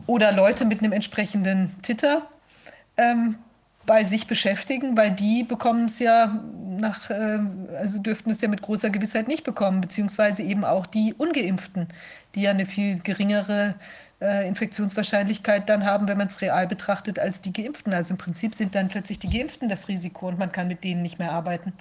oder 0.08 0.32
Leute 0.32 0.64
mit 0.66 0.80
einem 0.80 0.94
entsprechenden 0.94 1.76
Titter 1.82 2.28
ähm, 2.98 3.36
bei 3.86 4.04
sich 4.04 4.28
beschäftigen, 4.28 4.98
weil 4.98 5.12
die 5.12 5.44
bekommen 5.44 5.86
es 5.86 6.00
ja 6.00 6.42
nach, 6.80 7.10
äh, 7.10 7.40
also 7.78 8.00
dürften 8.00 8.32
es 8.32 8.42
ja 8.42 8.48
mit 8.48 8.62
großer 8.62 8.90
Gewissheit 8.90 9.28
nicht 9.28 9.44
bekommen, 9.44 9.82
beziehungsweise 9.82 10.44
eben 10.44 10.66
auch 10.66 10.86
die 10.86 11.14
Ungeimpften, 11.14 11.88
die 12.34 12.42
ja 12.42 12.52
eine 12.52 12.66
viel 12.66 13.00
geringere 13.00 13.76
äh, 14.22 14.48
Infektionswahrscheinlichkeit 14.48 15.70
dann 15.70 15.86
haben, 15.86 16.08
wenn 16.08 16.18
man 16.18 16.28
es 16.28 16.42
real 16.42 16.68
betrachtet, 16.68 17.20
als 17.20 17.42
die 17.42 17.54
Geimpften. 17.54 17.94
Also 17.94 18.14
im 18.14 18.18
Prinzip 18.18 18.56
sind 18.56 18.76
dann 18.76 18.88
plötzlich 18.88 19.20
die 19.20 19.30
Geimpften 19.30 19.70
das 19.70 19.88
Risiko 19.88 20.28
und 20.28 20.40
man 20.40 20.52
kann 20.52 20.68
mit 20.68 20.84
denen 20.84 21.02
nicht 21.02 21.20
mehr 21.20 21.32
arbeiten. 21.32 21.74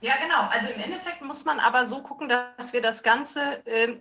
Ja, 0.00 0.14
genau. 0.22 0.48
Also 0.48 0.68
im 0.68 0.80
Endeffekt 0.80 1.22
muss 1.22 1.44
man 1.44 1.58
aber 1.58 1.86
so 1.86 2.02
gucken, 2.02 2.28
dass 2.28 2.72
wir 2.72 2.80
das 2.80 3.02
Ganze, 3.02 3.66
äh, 3.66 3.96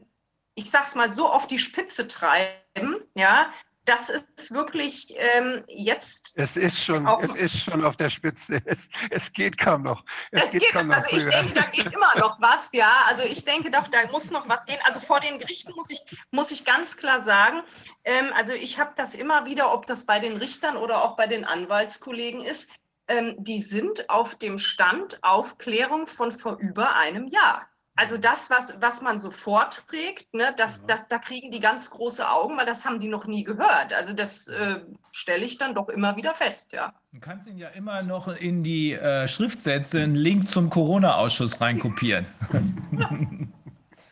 ich 0.55 0.69
sag's 0.69 0.95
mal, 0.95 1.11
so 1.11 1.29
auf 1.29 1.47
die 1.47 1.57
Spitze 1.57 2.07
treiben, 2.07 2.97
ja, 3.15 3.49
das 3.87 4.09
ist 4.09 4.53
wirklich 4.53 5.15
ähm, 5.15 5.63
jetzt. 5.67 6.33
Es 6.35 6.57
ist 6.57 6.83
schon, 6.83 7.07
es 7.21 7.33
ist 7.35 7.63
schon 7.63 7.85
auf 7.85 7.95
der 7.95 8.09
Spitze. 8.09 8.61
Es, 8.65 8.89
es 9.09 9.31
geht 9.31 9.57
kaum 9.57 9.83
noch. 9.83 10.03
Es, 10.31 10.43
es 10.43 10.51
geht, 10.51 10.61
geht 10.61 10.71
kaum 10.73 10.87
noch 10.87 10.97
also 10.97 11.09
früher. 11.09 11.19
ich 11.19 11.33
denke, 11.33 11.53
da 11.53 11.61
geht 11.67 11.93
immer 11.93 12.13
noch 12.17 12.41
was, 12.41 12.73
ja. 12.73 13.05
Also 13.07 13.23
ich 13.23 13.45
denke 13.45 13.71
doch, 13.71 13.87
da 13.87 14.05
muss 14.11 14.29
noch 14.29 14.49
was 14.49 14.65
gehen. 14.65 14.79
Also 14.83 14.99
vor 14.99 15.21
den 15.21 15.39
Gerichten 15.39 15.71
muss 15.73 15.89
ich, 15.89 16.01
muss 16.31 16.51
ich 16.51 16.65
ganz 16.65 16.97
klar 16.97 17.23
sagen, 17.23 17.61
ähm, 18.03 18.31
also 18.35 18.51
ich 18.53 18.77
habe 18.77 18.91
das 18.97 19.15
immer 19.15 19.45
wieder, 19.45 19.73
ob 19.73 19.85
das 19.85 20.05
bei 20.05 20.19
den 20.19 20.35
Richtern 20.35 20.75
oder 20.75 21.03
auch 21.03 21.15
bei 21.15 21.27
den 21.27 21.45
Anwaltskollegen 21.45 22.43
ist, 22.43 22.69
ähm, 23.07 23.35
die 23.37 23.61
sind 23.61 24.09
auf 24.09 24.35
dem 24.35 24.57
Stand 24.57 25.23
Aufklärung 25.23 26.07
von 26.07 26.33
vor 26.33 26.57
über 26.57 26.97
einem 26.97 27.27
Jahr. 27.27 27.69
Also 27.97 28.15
das, 28.15 28.51
was, 28.51 28.77
was 28.79 29.01
man 29.01 29.17
so 29.17 29.31
vorträgt, 29.31 30.31
ne, 30.31 30.53
das, 30.55 30.85
das, 30.85 31.07
da 31.07 31.17
kriegen 31.17 31.49
die 31.49 31.59
ganz 31.59 31.89
große 31.89 32.29
Augen, 32.29 32.55
weil 32.55 32.67
das 32.67 32.85
haben 32.85 32.99
die 32.99 33.07
noch 33.07 33.25
nie 33.25 33.43
gehört. 33.43 33.91
Also 33.91 34.13
das 34.13 34.47
äh, 34.49 34.81
stelle 35.11 35.43
ich 35.43 35.57
dann 35.57 35.73
doch 35.73 35.89
immer 35.89 36.15
wieder 36.15 36.35
fest, 36.35 36.73
ja. 36.73 36.93
Du 37.11 37.19
kannst 37.19 37.47
ihn 37.47 37.57
ja 37.57 37.69
immer 37.69 38.03
noch 38.03 38.27
in 38.27 38.63
die 38.63 38.93
äh, 38.93 39.27
Schriftsätze 39.27 40.03
einen 40.03 40.13
Link 40.13 40.47
zum 40.47 40.69
Corona-Ausschuss 40.69 41.59
reinkopieren. 41.59 42.27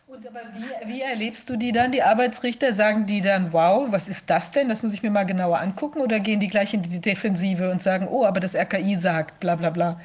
Und 0.07 0.27
aber 0.27 0.39
wie, 0.55 0.93
wie 0.93 1.01
erlebst 1.01 1.47
du 1.51 1.55
die 1.55 1.71
dann, 1.71 1.91
die 1.91 2.01
Arbeitsrichter? 2.01 2.73
Sagen 2.73 3.05
die 3.05 3.21
dann, 3.21 3.53
wow, 3.53 3.85
was 3.91 4.09
ist 4.09 4.31
das 4.31 4.49
denn? 4.49 4.67
Das 4.67 4.81
muss 4.81 4.93
ich 4.93 5.03
mir 5.03 5.11
mal 5.11 5.25
genauer 5.25 5.59
angucken. 5.59 6.01
Oder 6.01 6.19
gehen 6.19 6.39
die 6.39 6.47
gleich 6.47 6.73
in 6.73 6.81
die 6.81 7.01
Defensive 7.01 7.69
und 7.69 7.83
sagen, 7.83 8.07
oh, 8.09 8.25
aber 8.25 8.39
das 8.39 8.55
RKI 8.55 8.95
sagt, 8.95 9.39
bla 9.39 9.55
bla 9.55 9.69
bla. 9.69 10.01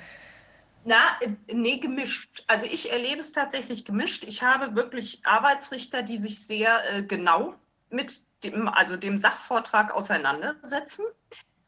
Na, 0.84 1.18
nee, 1.52 1.78
gemischt. 1.78 2.42
Also 2.46 2.66
ich 2.66 2.90
erlebe 2.90 3.20
es 3.20 3.32
tatsächlich 3.32 3.84
gemischt. 3.84 4.24
Ich 4.24 4.42
habe 4.42 4.74
wirklich 4.74 5.20
Arbeitsrichter, 5.24 6.02
die 6.02 6.18
sich 6.18 6.46
sehr 6.46 6.90
äh, 6.90 7.02
genau 7.02 7.54
mit 7.90 8.22
dem, 8.44 8.68
also 8.68 8.96
dem 8.96 9.18
Sachvortrag 9.18 9.92
auseinandersetzen. 9.92 11.04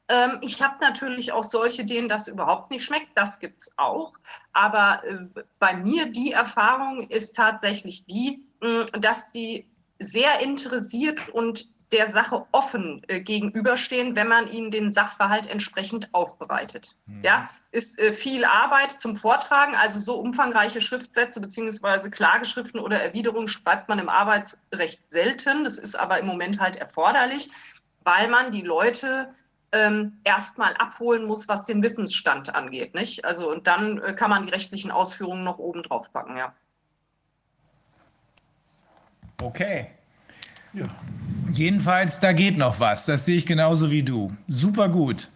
Ähm, 0.09 0.39
ich 0.41 0.63
habe 0.63 0.77
natürlich 0.81 1.33
auch 1.33 1.45
solche, 1.45 1.85
denen 1.85 2.09
das 2.09 2.27
überhaupt 2.27 2.71
nicht 2.71 2.85
schmeckt. 2.85 3.11
Das 3.15 3.39
gibt 3.39 3.61
es 3.61 3.73
auch. 3.77 4.15
Aber 4.53 5.03
äh, 5.05 5.19
bei 5.59 5.75
mir 5.75 6.11
die 6.11 6.33
Erfahrung 6.33 7.09
ist 7.11 7.37
tatsächlich 7.37 8.07
die, 8.07 8.47
mh, 8.61 8.85
dass 8.99 9.31
die 9.33 9.69
sehr 9.99 10.41
interessiert 10.41 11.29
und 11.29 11.69
der 11.93 12.09
Sache 12.09 12.47
offen 12.53 13.03
äh, 13.09 13.21
gegenüberstehen, 13.21 14.17
wenn 14.17 14.29
man 14.29 14.49
ihnen 14.49 14.71
den 14.71 14.91
Sachverhalt 14.91 15.47
entsprechend 15.47 16.13
aufbereitet. 16.13 16.97
Mhm. 17.07 17.23
Ja, 17.23 17.51
ist 17.71 17.99
äh, 17.99 18.13
viel 18.13 18.45
Arbeit 18.45 18.93
zum 18.93 19.17
Vortragen, 19.17 19.75
also 19.75 20.01
so 20.01 20.19
umfangreiche 20.19 20.81
Schriftsätze 20.81 21.41
beziehungsweise 21.41 22.11
Klageschriften 22.11 22.81
oder 22.81 23.03
Erwiderungen 23.03 23.49
schreibt 23.49 23.89
man 23.89 23.99
im 23.99 24.09
Arbeitsrecht 24.09 25.11
selten. 25.11 25.65
Das 25.65 25.79
ist 25.79 25.95
aber 25.95 26.19
im 26.19 26.27
Moment 26.27 26.61
halt 26.61 26.77
erforderlich, 26.77 27.51
weil 28.05 28.29
man 28.29 28.53
die 28.53 28.63
Leute 28.63 29.35
ähm, 29.73 30.19
erstmal 30.25 30.75
abholen 30.75 31.25
muss, 31.25 31.49
was 31.49 31.67
den 31.67 31.83
Wissensstand 31.83 32.55
angeht. 32.55 32.95
Nicht? 32.95 33.25
Also, 33.25 33.51
und 33.51 33.67
dann 33.67 33.99
äh, 34.03 34.15
kann 34.15 34.31
man 34.31 34.45
die 34.45 34.51
rechtlichen 34.51 34.91
Ausführungen 34.91 35.45
noch 35.45 35.59
oben 35.59 35.83
drauf 35.83 36.13
packen, 36.13 36.37
ja. 36.37 36.55
Okay. 39.43 39.91
Ja. 40.73 40.87
Jedenfalls, 41.53 42.21
da 42.21 42.33
geht 42.33 42.57
noch 42.57 42.81
was. 42.81 43.07
Das 43.07 43.27
sehe 43.27 43.37
ich 43.37 43.47
genauso 43.47 43.91
wie 43.91 44.03
du. 44.03 44.33
Super 44.49 44.89
gut. 44.89 45.31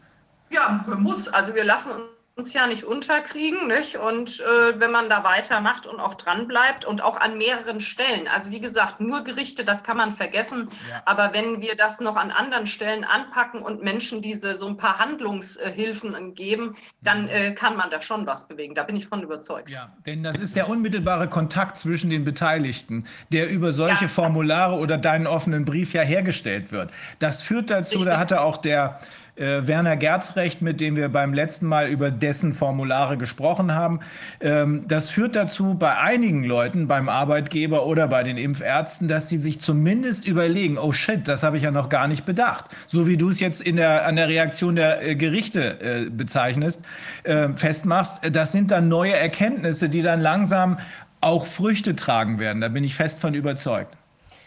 Ja, 0.51 0.85
muss. 0.99 1.29
Also 1.29 1.55
wir 1.55 1.65
lassen 1.65 1.93
uns 1.93 2.16
uns 2.37 2.53
ja 2.53 2.67
nicht 2.67 2.85
unterkriegen, 2.85 3.67
nicht? 3.67 3.97
Und 3.97 4.41
äh, 4.41 4.79
wenn 4.79 4.91
man 4.91 5.09
da 5.09 5.25
weitermacht 5.25 5.87
und 5.87 6.01
auch 6.01 6.15
dran 6.15 6.47
bleibt 6.47 6.85
und 6.85 7.03
auch 7.03 7.19
an 7.19 7.39
mehreren 7.39 7.81
Stellen. 7.81 8.29
Also 8.29 8.51
wie 8.51 8.61
gesagt, 8.61 9.01
nur 9.01 9.25
Gerichte, 9.25 9.65
das 9.65 9.83
kann 9.83 9.97
man 9.97 10.13
vergessen. 10.13 10.69
Ja. 10.91 11.01
Aber 11.07 11.33
wenn 11.33 11.63
wir 11.63 11.77
das 11.77 11.99
noch 11.99 12.15
an 12.15 12.31
anderen 12.31 12.67
Stellen 12.67 13.05
anpacken 13.05 13.63
und 13.63 13.83
Menschen 13.83 14.21
diese 14.21 14.55
so 14.55 14.69
ein 14.69 14.77
paar 14.77 14.99
Handlungshilfen 14.99 16.35
geben, 16.35 16.77
dann 17.01 17.23
mhm. 17.23 17.29
äh, 17.29 17.53
kann 17.55 17.75
man 17.75 17.89
da 17.89 18.03
schon 18.03 18.27
was 18.27 18.47
bewegen. 18.47 18.75
Da 18.75 18.83
bin 18.83 18.97
ich 18.97 19.07
von 19.07 19.23
überzeugt. 19.23 19.71
Ja, 19.71 19.95
denn 20.05 20.23
das 20.23 20.39
ist 20.39 20.57
der 20.57 20.69
unmittelbare 20.69 21.31
Kontakt 21.31 21.79
zwischen 21.79 22.11
den 22.11 22.27
Beteiligten, 22.27 23.07
der 23.33 23.49
über 23.49 23.73
solche 23.73 24.05
ja. 24.05 24.09
Formulare 24.09 24.77
oder 24.77 24.99
deinen 24.99 25.27
offenen 25.27 25.65
Brief 25.65 25.95
ja 25.95 26.03
hergestellt 26.03 26.71
wird. 26.71 26.91
Das 27.19 27.41
führt 27.41 27.71
dazu, 27.71 27.97
Richtig. 27.97 28.13
da 28.13 28.21
hatte 28.21 28.43
auch 28.43 28.59
der 28.59 29.01
Äh, 29.37 29.67
Werner 29.67 29.97
Gerzrecht, 29.97 30.63
mit 30.63 30.81
dem 30.81 30.97
wir 30.97 31.11
beim 31.11 31.35
letzten 31.35 31.67
Mal 31.67 31.89
über 31.89 32.11
dessen 32.11 32.55
Formulare 32.55 33.19
gesprochen 33.19 33.75
haben. 33.75 34.01
Ähm, 34.41 34.85
das 34.89 35.11
führt 35.11 35.37
dazu 35.37 35.75
bei 35.75 35.99
einigen 35.99 36.43
Leuten, 36.43 36.89
beim 36.89 37.11
Arbeitgeber 37.11 37.85
oder 37.85 38.09
bei 38.09 38.23
den 38.23 38.39
Impfärzten, 38.39 39.09
dass 39.09 39.29
sie 39.29 39.37
sich 39.37 39.61
zumindest 39.61 40.27
überlegen, 40.27 40.79
oh 40.79 40.95
shit, 40.95 41.29
das 41.29 41.43
habe 41.43 41.59
ich 41.59 41.65
ja 41.65 41.71
noch 41.71 41.91
gar 41.91 42.09
nicht 42.09 42.25
bedacht. 42.25 42.65
So 42.87 43.07
wie 43.07 43.19
du 43.19 43.29
es 43.29 43.39
jetzt 43.39 43.61
in 43.61 43.77
der, 43.77 44.07
an 44.07 44.17
der 44.17 44.29
Reaktion 44.29 44.75
der 44.75 45.07
äh, 45.07 45.17
Gerichte 45.17 45.81
äh, 45.81 46.09
bezeichnest, 46.09 46.83
äh, 47.25 47.51
festmachst, 47.51 48.21
das 48.33 48.53
sind 48.53 48.71
dann 48.71 48.89
neue 48.89 49.15
Erkenntnisse, 49.15 49.91
die 49.91 50.01
dann 50.01 50.23
langsam 50.23 50.79
auch 51.21 51.45
Früchte 51.45 51.95
tragen 51.95 52.39
werden. 52.39 52.63
Da 52.63 52.69
bin 52.69 52.85
ich 52.85 52.95
fest 52.95 53.21
von 53.21 53.35
überzeugt. 53.35 53.96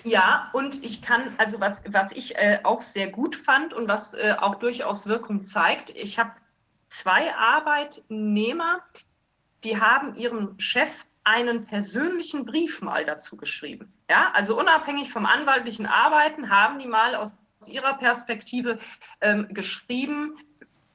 Ja, 0.04 0.50
und 0.54 0.84
ich 0.84 1.02
kann, 1.02 1.34
also 1.38 1.60
was, 1.60 1.82
was 1.88 2.12
ich 2.14 2.36
äh, 2.36 2.60
auch 2.64 2.82
sehr 2.82 3.10
gut 3.10 3.36
fand 3.36 3.74
und 3.74 3.90
was 3.90 4.14
äh, 4.14 4.36
auch 4.40 4.56
durchaus 4.56 5.06
Wirkung 5.06 5.44
zeigt, 5.44 5.90
ich 5.92 6.18
habe 6.18 6.32
zwei 6.88 7.36
Arbeitnehmer, 7.36 8.82
die 9.64 9.80
haben 9.80 10.16
ihrem 10.16 10.58
Chef 10.60 11.06
einen 11.26 11.66
persönlichen 11.66 12.46
Brief 12.46 12.82
mal 12.82 13.06
dazu 13.06 13.36
geschrieben. 13.36 13.94
Ja, 14.10 14.32
also 14.34 14.58
unabhängig 14.58 15.12
vom 15.12 15.26
anwaltlichen 15.26 15.86
Arbeiten 15.86 16.50
haben 16.50 16.80
die 16.80 16.88
mal 16.88 17.16
aus, 17.16 17.32
ihrer 17.68 17.98
Perspektive 17.98 18.80
ähm, 19.20 19.50
geschrieben, 19.50 20.38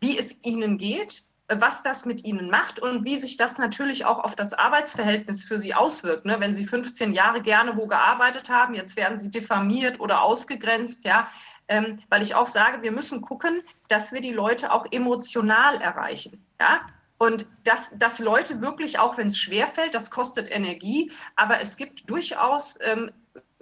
wie 0.00 0.16
es 0.16 0.42
ihnen 0.42 0.78
geht, 0.78 1.24
was 1.48 1.82
das 1.82 2.06
mit 2.06 2.24
ihnen 2.24 2.48
macht 2.48 2.78
und 2.78 3.04
wie 3.04 3.18
sich 3.18 3.36
das 3.36 3.58
natürlich 3.58 4.06
auch 4.06 4.18
auf 4.18 4.34
das 4.34 4.54
Arbeitsverhältnis 4.54 5.44
für 5.44 5.58
sie 5.58 5.74
auswirkt. 5.74 6.24
Ne? 6.24 6.40
Wenn 6.40 6.54
sie 6.54 6.66
15 6.66 7.12
Jahre 7.12 7.42
gerne 7.42 7.76
wo 7.76 7.86
gearbeitet 7.86 8.48
haben, 8.48 8.74
jetzt 8.74 8.96
werden 8.96 9.18
sie 9.18 9.30
diffamiert 9.30 10.00
oder 10.00 10.22
ausgegrenzt, 10.22 11.04
ja. 11.04 11.28
Ähm, 11.66 12.00
weil 12.10 12.20
ich 12.20 12.34
auch 12.34 12.44
sage, 12.44 12.82
wir 12.82 12.92
müssen 12.92 13.22
gucken, 13.22 13.62
dass 13.88 14.12
wir 14.12 14.20
die 14.20 14.32
Leute 14.32 14.70
auch 14.70 14.86
emotional 14.90 15.80
erreichen. 15.80 16.44
Ja? 16.60 16.86
Und 17.16 17.46
dass, 17.64 17.96
dass 17.96 18.18
Leute 18.18 18.60
wirklich, 18.60 18.98
auch 18.98 19.16
wenn 19.16 19.28
es 19.28 19.38
schwerfällt, 19.38 19.94
das 19.94 20.10
kostet 20.10 20.50
Energie, 20.50 21.10
aber 21.36 21.60
es 21.60 21.78
gibt 21.78 22.10
durchaus 22.10 22.78
ähm, 22.82 23.10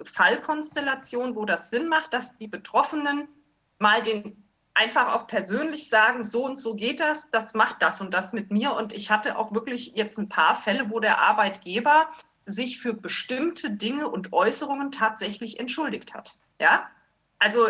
Fallkonstellationen, 0.03 1.35
wo 1.35 1.45
das 1.45 1.69
Sinn 1.69 1.87
macht, 1.87 2.13
dass 2.13 2.37
die 2.37 2.47
Betroffenen 2.47 3.29
mal 3.79 4.01
den 4.01 4.42
einfach 4.73 5.13
auch 5.13 5.27
persönlich 5.27 5.89
sagen, 5.89 6.23
so 6.23 6.45
und 6.45 6.59
so 6.59 6.75
geht 6.75 6.99
das, 6.99 7.29
das 7.29 7.53
macht 7.53 7.81
das 7.81 8.01
und 8.01 8.13
das 8.13 8.33
mit 8.33 8.51
mir. 8.51 8.73
Und 8.73 8.93
ich 8.93 9.11
hatte 9.11 9.37
auch 9.37 9.53
wirklich 9.53 9.93
jetzt 9.95 10.17
ein 10.17 10.29
paar 10.29 10.55
Fälle, 10.55 10.89
wo 10.89 10.99
der 10.99 11.19
Arbeitgeber 11.19 12.09
sich 12.45 12.81
für 12.81 12.93
bestimmte 12.93 13.69
Dinge 13.71 14.09
und 14.09 14.33
Äußerungen 14.33 14.91
tatsächlich 14.91 15.59
entschuldigt 15.59 16.13
hat. 16.13 16.37
Ja, 16.59 16.87
also 17.39 17.69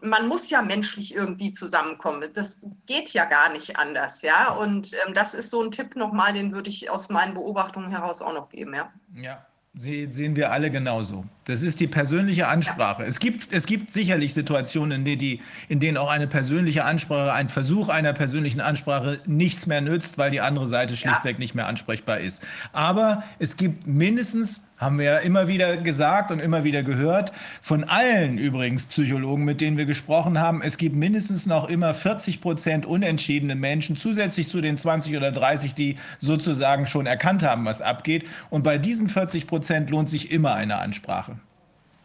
man 0.00 0.28
muss 0.28 0.50
ja 0.50 0.62
menschlich 0.62 1.14
irgendwie 1.14 1.50
zusammenkommen. 1.50 2.30
Das 2.32 2.68
geht 2.86 3.12
ja 3.12 3.24
gar 3.24 3.48
nicht 3.48 3.76
anders, 3.76 4.22
ja. 4.22 4.52
Und 4.52 4.92
ähm, 4.92 5.14
das 5.14 5.34
ist 5.34 5.50
so 5.50 5.62
ein 5.62 5.72
Tipp 5.72 5.96
nochmal, 5.96 6.32
den 6.32 6.52
würde 6.52 6.68
ich 6.68 6.88
aus 6.90 7.08
meinen 7.08 7.34
Beobachtungen 7.34 7.90
heraus 7.90 8.22
auch 8.22 8.32
noch 8.32 8.48
geben, 8.48 8.74
ja. 8.74 8.92
Ja, 9.14 9.46
sehen 9.78 10.34
wir 10.34 10.50
alle 10.50 10.70
genauso. 10.70 11.24
Das 11.44 11.62
ist 11.62 11.80
die 11.80 11.86
persönliche 11.86 12.48
Ansprache. 12.48 13.02
Ja. 13.02 13.08
Es, 13.08 13.20
gibt, 13.20 13.52
es 13.52 13.66
gibt 13.66 13.90
sicherlich 13.90 14.34
Situationen, 14.34 14.98
in, 14.98 15.04
denen 15.04 15.18
die, 15.18 15.40
in 15.68 15.80
denen 15.80 15.96
auch 15.96 16.10
eine 16.10 16.26
persönliche 16.26 16.84
Ansprache, 16.84 17.32
ein 17.32 17.48
Versuch 17.48 17.88
einer 17.88 18.12
persönlichen 18.12 18.60
Ansprache 18.60 19.20
nichts 19.24 19.66
mehr 19.66 19.80
nützt, 19.80 20.18
weil 20.18 20.30
die 20.30 20.40
andere 20.40 20.66
Seite 20.66 20.96
schlichtweg 20.96 21.36
ja. 21.36 21.38
nicht 21.38 21.54
mehr 21.54 21.66
ansprechbar 21.66 22.18
ist. 22.18 22.46
Aber 22.72 23.22
es 23.38 23.56
gibt 23.56 23.86
mindestens 23.86 24.64
haben 24.78 24.98
wir 24.98 25.04
ja 25.04 25.18
immer 25.18 25.48
wieder 25.48 25.76
gesagt 25.76 26.30
und 26.30 26.38
immer 26.38 26.62
wieder 26.62 26.84
gehört, 26.84 27.32
von 27.60 27.82
allen 27.82 28.38
übrigens 28.38 28.86
Psychologen, 28.86 29.44
mit 29.44 29.60
denen 29.60 29.76
wir 29.76 29.86
gesprochen 29.86 30.38
haben, 30.38 30.62
es 30.62 30.78
gibt 30.78 30.94
mindestens 30.94 31.46
noch 31.46 31.68
immer 31.68 31.92
40 31.94 32.40
Prozent 32.40 32.86
unentschiedene 32.86 33.56
Menschen, 33.56 33.96
zusätzlich 33.96 34.48
zu 34.48 34.60
den 34.60 34.76
20 34.76 35.16
oder 35.16 35.32
30, 35.32 35.74
die 35.74 35.96
sozusagen 36.18 36.86
schon 36.86 37.06
erkannt 37.06 37.42
haben, 37.42 37.64
was 37.64 37.82
abgeht. 37.82 38.26
Und 38.50 38.62
bei 38.62 38.78
diesen 38.78 39.08
40 39.08 39.48
Prozent 39.48 39.67
lohnt 39.90 40.08
sich 40.08 40.30
immer 40.30 40.54
eine 40.54 40.78
Ansprache. 40.78 41.38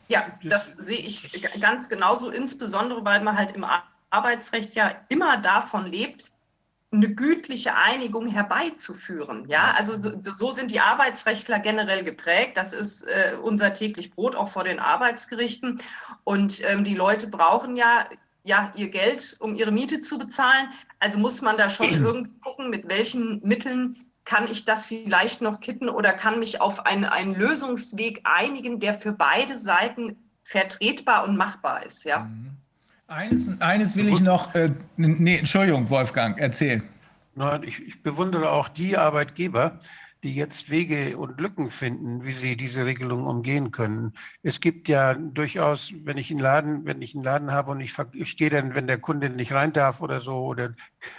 Ja, 0.09 0.26
das 0.43 0.74
sehe 0.74 0.99
ich 0.99 1.41
ganz 1.59 1.89
genauso, 1.89 2.30
insbesondere 2.30 3.03
weil 3.05 3.22
man 3.22 3.38
halt 3.38 3.55
im 3.55 3.66
Arbeitsrecht 4.09 4.76
ja 4.76 4.91
immer 5.09 5.38
davon 5.38 5.88
lebt, 5.88 6.30
eine 6.91 7.09
gütliche 7.09 7.76
Einigung 7.76 8.28
herbeizuführen. 8.28 9.49
Ja, 9.49 9.72
also 9.72 9.99
so, 9.99 10.11
so, 10.22 10.51
sind 10.51 10.70
die 10.70 10.80
Arbeitsrechtler 10.80 11.59
generell 11.59 12.03
geprägt. 12.03 12.55
Das 12.55 12.72
ist 12.72 13.03
äh, 13.03 13.36
unser 13.41 13.74
täglich 13.74 14.11
Brot 14.11 14.36
auch 14.36 14.49
vor 14.49 14.64
den 14.64 14.80
Arbeitsgerichten. 14.80 15.82
Und 16.24 16.61
ähm, 16.70 16.84
die 16.84 16.93
Leute 16.93 17.26
brauchen 17.28 17.76
ja 17.76 18.05
ja 18.43 18.72
ihr 18.76 18.89
Geld, 18.89 19.36
um 19.39 19.55
ihre 19.55 19.72
Miete 19.72 20.01
zu 20.01 20.18
bezahlen. 20.18 20.68
Also 20.99 21.18
muss 21.18 21.41
man 21.41 21.57
da 21.57 21.70
schon 21.70 21.88
irgendwie 22.03 22.38
gucken, 22.39 22.70
mit 22.70 22.88
welchen 22.88 23.41
Mitteln 23.41 24.05
kann 24.26 24.49
ich 24.49 24.65
das 24.65 24.86
vielleicht 24.86 25.41
noch 25.41 25.59
kitten 25.59 25.89
oder 25.89 26.13
kann 26.13 26.39
mich 26.39 26.61
auf 26.61 26.86
einen, 26.86 27.05
einen 27.05 27.36
Lösungsweg 27.36 28.21
einigen, 28.24 28.80
der 28.80 28.93
für 28.93 29.11
beide 29.11 29.57
Seiten 29.57 30.15
vertretbar 30.43 31.26
und 31.26 31.38
machbar 31.38 31.86
ist. 31.86 32.03
Ja. 32.05 32.19
Mhm. 32.19 32.51
Eines, 33.07 33.61
eines 33.61 33.95
will 33.95 34.07
ich 34.07 34.21
noch, 34.21 34.55
äh, 34.55 34.71
nee, 34.95 35.38
Entschuldigung, 35.38 35.89
Wolfgang, 35.89 36.38
erzähl. 36.39 36.84
Nein, 37.36 37.63
ich, 37.63 37.80
ich 37.86 38.01
bewundere 38.01 38.51
auch 38.51 38.69
die 38.69 38.97
Arbeitgeber, 38.97 39.80
die 40.24 40.34
jetzt 40.34 40.69
Wege 40.69 41.17
und 41.17 41.39
Lücken 41.39 41.69
finden, 41.69 42.24
wie 42.26 42.32
sie 42.32 42.55
diese 42.55 42.86
Regelung 42.86 43.26
umgehen 43.26 43.71
können. 43.71 44.13
Es 44.41 44.61
gibt 44.61 44.88
ja 44.88 45.13
durchaus, 45.13 45.93
wenn 46.03 46.17
ich 46.17 46.32
einen 46.32 46.39
Laden, 46.39 46.86
wenn 46.86 47.01
ich 47.01 47.13
einen 47.13 47.24
Laden 47.24 47.51
habe 47.51 47.71
und 47.71 47.82
ich, 47.82 47.93
ich 48.13 48.38
gehe 48.38 48.49
dann, 48.49 48.74
wenn 48.74 48.88
der 48.88 48.97
Kunde 48.97 49.30
nicht 49.30 49.51
rein 49.51 49.74
darf 49.74 49.99
oder 50.01 50.21
so, 50.21 50.45
oder 50.45 50.74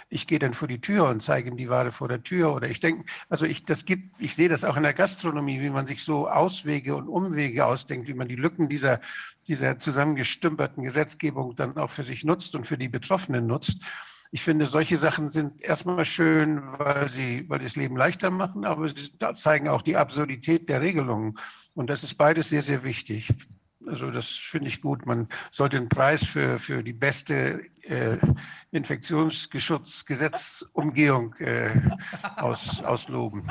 ich 0.09 0.25
gehe 0.25 0.39
dann 0.39 0.55
vor 0.55 0.67
die 0.67 0.81
Tür 0.81 1.07
und 1.09 1.21
zeige 1.21 1.49
ihm 1.49 1.57
die 1.57 1.69
Ware 1.69 1.91
vor 1.91 2.07
der 2.07 2.23
Tür 2.23 2.55
oder 2.55 2.67
ich 2.67 2.79
denke, 2.79 3.05
also 3.29 3.45
ich, 3.45 3.63
das 3.63 3.85
gibt, 3.85 4.19
ich 4.19 4.35
sehe 4.35 4.49
das 4.49 4.63
auch 4.63 4.75
in 4.75 4.83
der 4.83 4.93
Gastronomie, 4.93 5.61
wie 5.61 5.69
man 5.69 5.85
sich 5.85 6.03
so 6.03 6.27
Auswege 6.27 6.95
und 6.95 7.07
Umwege 7.07 7.65
ausdenkt, 7.65 8.07
wie 8.07 8.15
man 8.15 8.27
die 8.27 8.35
Lücken 8.35 8.69
dieser 8.69 8.99
dieser 9.47 9.77
zusammengestümperten 9.77 10.83
Gesetzgebung 10.83 11.55
dann 11.55 11.77
auch 11.77 11.91
für 11.91 12.03
sich 12.03 12.23
nutzt 12.23 12.55
und 12.55 12.65
für 12.65 12.77
die 12.77 12.89
Betroffenen 12.89 13.45
nutzt. 13.45 13.79
Ich 14.35 14.43
finde, 14.43 14.65
solche 14.65 14.97
Sachen 14.97 15.29
sind 15.29 15.63
erstmal 15.63 16.03
schön, 16.03 16.61
weil 16.77 17.07
sie, 17.07 17.49
weil 17.49 17.59
das 17.59 17.77
Leben 17.77 17.95
leichter 17.95 18.31
machen, 18.31 18.65
aber 18.65 18.89
sie 18.89 19.17
zeigen 19.33 19.69
auch 19.69 19.81
die 19.81 19.95
Absurdität 19.95 20.67
der 20.67 20.81
Regelungen. 20.81 21.39
Und 21.73 21.89
das 21.89 22.03
ist 22.03 22.15
beides 22.15 22.49
sehr, 22.49 22.61
sehr 22.61 22.83
wichtig. 22.83 23.33
Also 23.87 24.11
das 24.11 24.27
finde 24.27 24.67
ich 24.67 24.81
gut. 24.81 25.05
Man 25.05 25.29
sollte 25.51 25.77
einen 25.77 25.87
Preis 25.87 26.25
für, 26.25 26.59
für 26.59 26.83
die 26.83 26.91
beste 26.91 27.61
äh, 27.83 28.17
Infektionsgesetzumgehung 28.71 31.35
äh, 31.35 31.69
aus, 32.35 32.83
ausloben. 32.83 33.49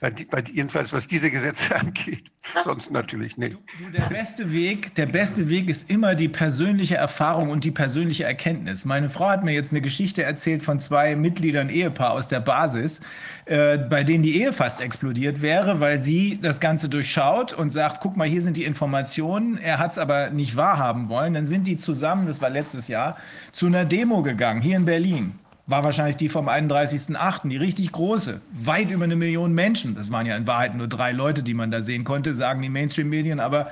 Bei, 0.00 0.10
bei, 0.30 0.42
jedenfalls 0.52 0.92
was 0.92 1.06
diese 1.06 1.30
Gesetze 1.30 1.76
angeht. 1.80 2.30
Sonst 2.64 2.90
natürlich 2.90 3.36
nicht. 3.36 3.58
Der, 3.92 4.02
beste 4.02 4.50
Weg, 4.50 4.94
der 4.94 5.06
beste 5.06 5.50
Weg 5.50 5.68
ist 5.68 5.90
immer 5.90 6.14
die 6.14 6.28
persönliche 6.28 6.96
Erfahrung 6.96 7.50
und 7.50 7.64
die 7.64 7.70
persönliche 7.70 8.24
Erkenntnis. 8.24 8.86
Meine 8.86 9.10
Frau 9.10 9.28
hat 9.28 9.44
mir 9.44 9.52
jetzt 9.52 9.72
eine 9.72 9.82
Geschichte 9.82 10.22
erzählt 10.22 10.62
von 10.62 10.80
zwei 10.80 11.14
Mitgliedern 11.16 11.68
Ehepaar 11.68 12.12
aus 12.12 12.28
der 12.28 12.40
Basis, 12.40 13.02
äh, 13.44 13.76
bei 13.76 14.02
denen 14.02 14.22
die 14.22 14.40
Ehe 14.40 14.54
fast 14.54 14.80
explodiert 14.80 15.42
wäre, 15.42 15.80
weil 15.80 15.98
sie 15.98 16.38
das 16.40 16.60
Ganze 16.60 16.88
durchschaut 16.88 17.52
und 17.52 17.68
sagt, 17.68 18.00
guck 18.00 18.16
mal, 18.16 18.26
hier 18.26 18.40
sind 18.40 18.56
die 18.56 18.64
Informationen. 18.64 19.58
Er 19.58 19.78
hat 19.78 19.92
es 19.92 19.98
aber 19.98 20.30
nicht 20.30 20.56
wahrhaben 20.56 21.10
wollen. 21.10 21.34
Dann 21.34 21.44
sind 21.44 21.66
die 21.66 21.76
zusammen, 21.76 22.26
das 22.26 22.40
war 22.40 22.48
letztes 22.48 22.88
Jahr, 22.88 23.18
zu 23.52 23.66
einer 23.66 23.84
Demo 23.84 24.22
gegangen, 24.22 24.62
hier 24.62 24.76
in 24.76 24.86
Berlin 24.86 25.34
war 25.70 25.84
wahrscheinlich 25.84 26.16
die 26.16 26.28
vom 26.28 26.48
31.08., 26.48 27.48
die 27.48 27.56
richtig 27.56 27.92
große, 27.92 28.40
weit 28.52 28.90
über 28.90 29.04
eine 29.04 29.14
Million 29.14 29.54
Menschen. 29.54 29.94
Das 29.94 30.10
waren 30.10 30.26
ja 30.26 30.36
in 30.36 30.46
Wahrheit 30.46 30.74
nur 30.74 30.88
drei 30.88 31.12
Leute, 31.12 31.44
die 31.44 31.54
man 31.54 31.70
da 31.70 31.80
sehen 31.80 32.02
konnte, 32.02 32.34
sagen 32.34 32.60
die 32.60 32.68
Mainstream-Medien, 32.68 33.38
aber 33.38 33.70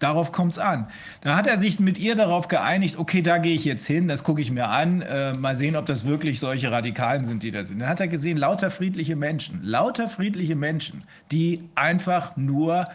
darauf 0.00 0.32
kommt 0.32 0.52
es 0.52 0.58
an. 0.58 0.88
Da 1.20 1.36
hat 1.36 1.46
er 1.46 1.58
sich 1.58 1.78
mit 1.78 1.98
ihr 1.98 2.16
darauf 2.16 2.48
geeinigt, 2.48 2.98
okay, 2.98 3.22
da 3.22 3.38
gehe 3.38 3.54
ich 3.54 3.64
jetzt 3.64 3.86
hin, 3.86 4.08
das 4.08 4.24
gucke 4.24 4.40
ich 4.40 4.50
mir 4.50 4.68
an, 4.68 5.02
äh, 5.02 5.34
mal 5.34 5.56
sehen, 5.56 5.76
ob 5.76 5.86
das 5.86 6.04
wirklich 6.04 6.40
solche 6.40 6.72
Radikalen 6.72 7.24
sind, 7.24 7.44
die 7.44 7.52
da 7.52 7.64
sind. 7.64 7.78
Dann 7.78 7.88
hat 7.88 8.00
er 8.00 8.08
gesehen, 8.08 8.36
lauter 8.36 8.70
friedliche 8.70 9.14
Menschen, 9.14 9.60
lauter 9.62 10.08
friedliche 10.08 10.56
Menschen, 10.56 11.04
die 11.30 11.68
einfach 11.76 12.36
nur 12.36 12.88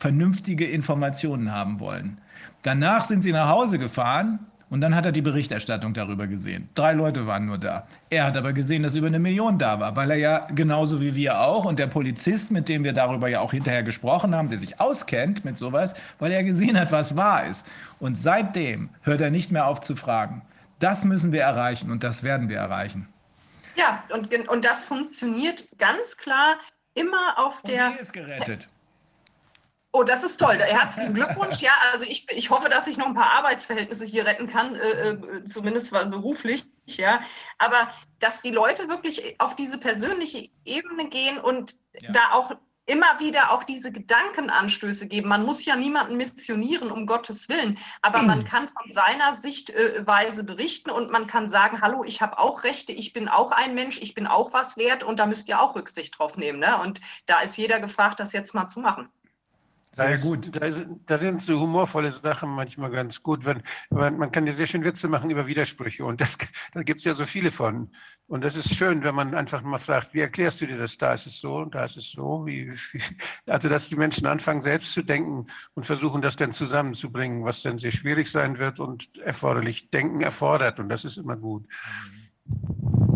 vernünftige 0.00 0.66
Informationen 0.66 1.52
haben 1.52 1.78
wollen. 1.78 2.18
Danach 2.62 3.04
sind 3.04 3.22
sie 3.22 3.32
nach 3.32 3.48
Hause 3.48 3.78
gefahren 3.78 4.40
und 4.70 4.80
dann 4.80 4.94
hat 4.94 5.06
er 5.06 5.12
die 5.12 5.22
Berichterstattung 5.22 5.94
darüber 5.94 6.26
gesehen. 6.26 6.68
Drei 6.74 6.92
Leute 6.92 7.26
waren 7.26 7.46
nur 7.46 7.58
da. 7.58 7.86
Er 8.10 8.24
hat 8.24 8.36
aber 8.36 8.52
gesehen, 8.52 8.82
dass 8.82 8.94
über 8.94 9.06
eine 9.06 9.18
Million 9.18 9.58
da 9.58 9.80
war, 9.80 9.96
weil 9.96 10.10
er 10.10 10.16
ja 10.16 10.38
genauso 10.54 11.00
wie 11.00 11.14
wir 11.14 11.40
auch 11.40 11.64
und 11.64 11.78
der 11.78 11.86
Polizist, 11.86 12.50
mit 12.50 12.68
dem 12.68 12.84
wir 12.84 12.92
darüber 12.92 13.28
ja 13.28 13.40
auch 13.40 13.52
hinterher 13.52 13.82
gesprochen 13.82 14.34
haben, 14.34 14.48
der 14.48 14.58
sich 14.58 14.80
auskennt 14.80 15.44
mit 15.44 15.56
sowas, 15.56 15.94
weil 16.18 16.32
er 16.32 16.44
gesehen 16.44 16.78
hat, 16.78 16.92
was 16.92 17.16
wahr 17.16 17.46
ist. 17.46 17.66
Und 17.98 18.18
seitdem 18.18 18.90
hört 19.02 19.20
er 19.20 19.30
nicht 19.30 19.50
mehr 19.50 19.66
auf 19.66 19.80
zu 19.80 19.96
fragen. 19.96 20.42
Das 20.78 21.04
müssen 21.04 21.32
wir 21.32 21.42
erreichen 21.42 21.90
und 21.90 22.04
das 22.04 22.22
werden 22.22 22.48
wir 22.48 22.58
erreichen. 22.58 23.08
Ja, 23.74 24.04
und, 24.12 24.48
und 24.48 24.64
das 24.64 24.84
funktioniert 24.84 25.66
ganz 25.78 26.16
klar 26.16 26.56
immer 26.94 27.38
auf 27.38 27.62
und 27.62 27.72
der. 27.72 27.90
Die 27.90 27.98
ist 27.98 28.12
gerettet. 28.12 28.68
Oh, 29.92 30.02
das 30.02 30.22
ist 30.22 30.36
toll. 30.36 30.58
Herzlichen 30.58 31.14
Glückwunsch. 31.14 31.60
Ja, 31.60 31.72
also 31.92 32.04
ich, 32.04 32.26
ich 32.30 32.50
hoffe, 32.50 32.68
dass 32.68 32.86
ich 32.86 32.98
noch 32.98 33.06
ein 33.06 33.14
paar 33.14 33.32
Arbeitsverhältnisse 33.32 34.04
hier 34.04 34.26
retten 34.26 34.46
kann, 34.46 34.74
äh, 34.74 35.10
äh 35.10 35.44
zumindest 35.44 35.92
beruflich. 35.92 36.66
Ja, 36.86 37.20
aber 37.58 37.88
dass 38.18 38.42
die 38.42 38.50
Leute 38.50 38.88
wirklich 38.88 39.40
auf 39.40 39.56
diese 39.56 39.78
persönliche 39.78 40.50
Ebene 40.64 41.08
gehen 41.08 41.38
und 41.38 41.76
ja. 42.00 42.10
da 42.12 42.32
auch 42.32 42.54
immer 42.88 43.20
wieder 43.20 43.52
auch 43.52 43.64
diese 43.64 43.92
Gedankenanstöße 43.92 45.08
geben. 45.08 45.28
Man 45.28 45.44
muss 45.44 45.64
ja 45.64 45.76
niemanden 45.76 46.16
missionieren, 46.16 46.90
um 46.90 47.06
Gottes 47.06 47.48
Willen, 47.50 47.78
aber 48.00 48.22
man 48.22 48.44
kann 48.44 48.66
von 48.66 48.90
seiner 48.90 49.34
Sichtweise 49.34 50.42
berichten 50.42 50.90
und 50.90 51.10
man 51.10 51.26
kann 51.26 51.46
sagen, 51.48 51.82
hallo, 51.82 52.02
ich 52.02 52.22
habe 52.22 52.38
auch 52.38 52.64
Rechte, 52.64 52.92
ich 52.92 53.12
bin 53.12 53.28
auch 53.28 53.52
ein 53.52 53.74
Mensch, 53.74 54.00
ich 54.00 54.14
bin 54.14 54.26
auch 54.26 54.54
was 54.54 54.78
wert 54.78 55.04
und 55.04 55.18
da 55.18 55.26
müsst 55.26 55.48
ihr 55.48 55.60
auch 55.60 55.76
Rücksicht 55.76 56.18
drauf 56.18 56.38
nehmen. 56.38 56.60
Ne? 56.60 56.80
Und 56.80 57.02
da 57.26 57.40
ist 57.40 57.58
jeder 57.58 57.78
gefragt, 57.78 58.20
das 58.20 58.32
jetzt 58.32 58.54
mal 58.54 58.68
zu 58.68 58.80
machen. 58.80 59.10
Sehr 59.92 60.16
da 60.16 60.22
gut. 60.22 60.54
da, 60.54 60.70
da, 61.06 61.18
sind 61.18 61.42
so 61.42 61.58
humorvolle 61.58 62.12
Sachen 62.12 62.50
manchmal 62.50 62.90
ganz 62.90 63.22
gut. 63.22 63.44
Wenn, 63.44 63.62
man, 63.90 64.18
man 64.18 64.30
kann 64.30 64.46
ja 64.46 64.52
sehr 64.52 64.66
schön 64.66 64.84
Witze 64.84 65.08
machen 65.08 65.30
über 65.30 65.46
Widersprüche 65.46 66.04
und 66.04 66.20
das, 66.20 66.36
da 66.74 66.82
gibt 66.82 67.00
es 67.00 67.04
ja 67.04 67.14
so 67.14 67.24
viele 67.24 67.50
von. 67.50 67.90
Und 68.26 68.44
das 68.44 68.56
ist 68.56 68.74
schön, 68.74 69.02
wenn 69.04 69.14
man 69.14 69.34
einfach 69.34 69.62
mal 69.62 69.78
fragt, 69.78 70.12
wie 70.12 70.20
erklärst 70.20 70.60
du 70.60 70.66
dir 70.66 70.76
das? 70.76 70.98
Da 70.98 71.14
ist 71.14 71.26
es 71.26 71.40
so 71.40 71.56
und 71.56 71.74
da 71.74 71.84
ist 71.84 71.96
es 71.96 72.10
so. 72.10 72.44
Wie, 72.44 72.72
wie, 72.72 73.02
also, 73.46 73.68
dass 73.70 73.88
die 73.88 73.96
Menschen 73.96 74.26
anfangen, 74.26 74.60
selbst 74.60 74.92
zu 74.92 75.02
denken 75.02 75.46
und 75.74 75.86
versuchen, 75.86 76.20
das 76.20 76.36
dann 76.36 76.52
zusammenzubringen, 76.52 77.44
was 77.44 77.62
dann 77.62 77.78
sehr 77.78 77.92
schwierig 77.92 78.30
sein 78.30 78.58
wird 78.58 78.80
und 78.80 79.16
erforderlich 79.18 79.90
Denken 79.90 80.20
erfordert. 80.20 80.78
Und 80.78 80.90
das 80.90 81.04
ist 81.04 81.16
immer 81.16 81.36
gut. 81.36 81.66
Gut. 82.50 83.07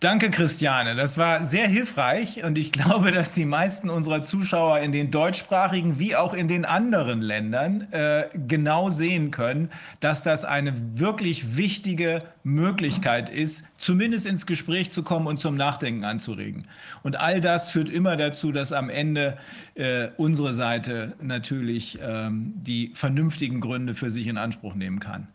Danke, 0.00 0.30
Christiane. 0.30 0.94
Das 0.94 1.16
war 1.16 1.42
sehr 1.42 1.66
hilfreich 1.68 2.44
und 2.44 2.58
ich 2.58 2.70
glaube, 2.70 3.12
dass 3.12 3.32
die 3.32 3.46
meisten 3.46 3.88
unserer 3.88 4.20
Zuschauer 4.20 4.80
in 4.80 4.92
den 4.92 5.10
deutschsprachigen 5.10 5.98
wie 5.98 6.14
auch 6.14 6.34
in 6.34 6.48
den 6.48 6.66
anderen 6.66 7.22
Ländern 7.22 7.90
äh, 7.92 8.28
genau 8.34 8.90
sehen 8.90 9.30
können, 9.30 9.70
dass 10.00 10.22
das 10.22 10.44
eine 10.44 10.74
wirklich 10.98 11.56
wichtige 11.56 12.24
Möglichkeit 12.44 13.30
ist, 13.30 13.64
zumindest 13.78 14.26
ins 14.26 14.44
Gespräch 14.44 14.90
zu 14.90 15.02
kommen 15.02 15.26
und 15.26 15.38
zum 15.38 15.56
Nachdenken 15.56 16.04
anzuregen. 16.04 16.68
Und 17.02 17.16
all 17.18 17.40
das 17.40 17.70
führt 17.70 17.88
immer 17.88 18.18
dazu, 18.18 18.52
dass 18.52 18.74
am 18.74 18.90
Ende 18.90 19.38
äh, 19.76 20.08
unsere 20.18 20.52
Seite 20.52 21.14
natürlich 21.22 21.98
ähm, 22.02 22.52
die 22.56 22.92
vernünftigen 22.94 23.62
Gründe 23.62 23.94
für 23.94 24.10
sich 24.10 24.26
in 24.26 24.36
Anspruch 24.36 24.74
nehmen 24.74 25.00
kann. 25.00 25.28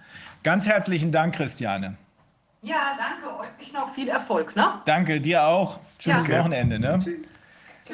Ganz 0.44 0.68
herzlichen 0.68 1.12
Dank, 1.12 1.34
Christiane. 1.34 1.98
Ja, 2.62 2.96
danke 2.96 3.40
euch 3.40 3.74
noch 3.74 3.92
viel 3.92 4.08
Erfolg. 4.08 4.56
Ne? 4.56 4.82
Danke, 4.86 5.20
dir 5.20 5.44
auch. 5.44 5.80
Schönes 5.98 6.28
ja. 6.28 6.40
Wochenende. 6.40 6.80
Ne? 6.80 7.00
Tschüss. 7.04 7.42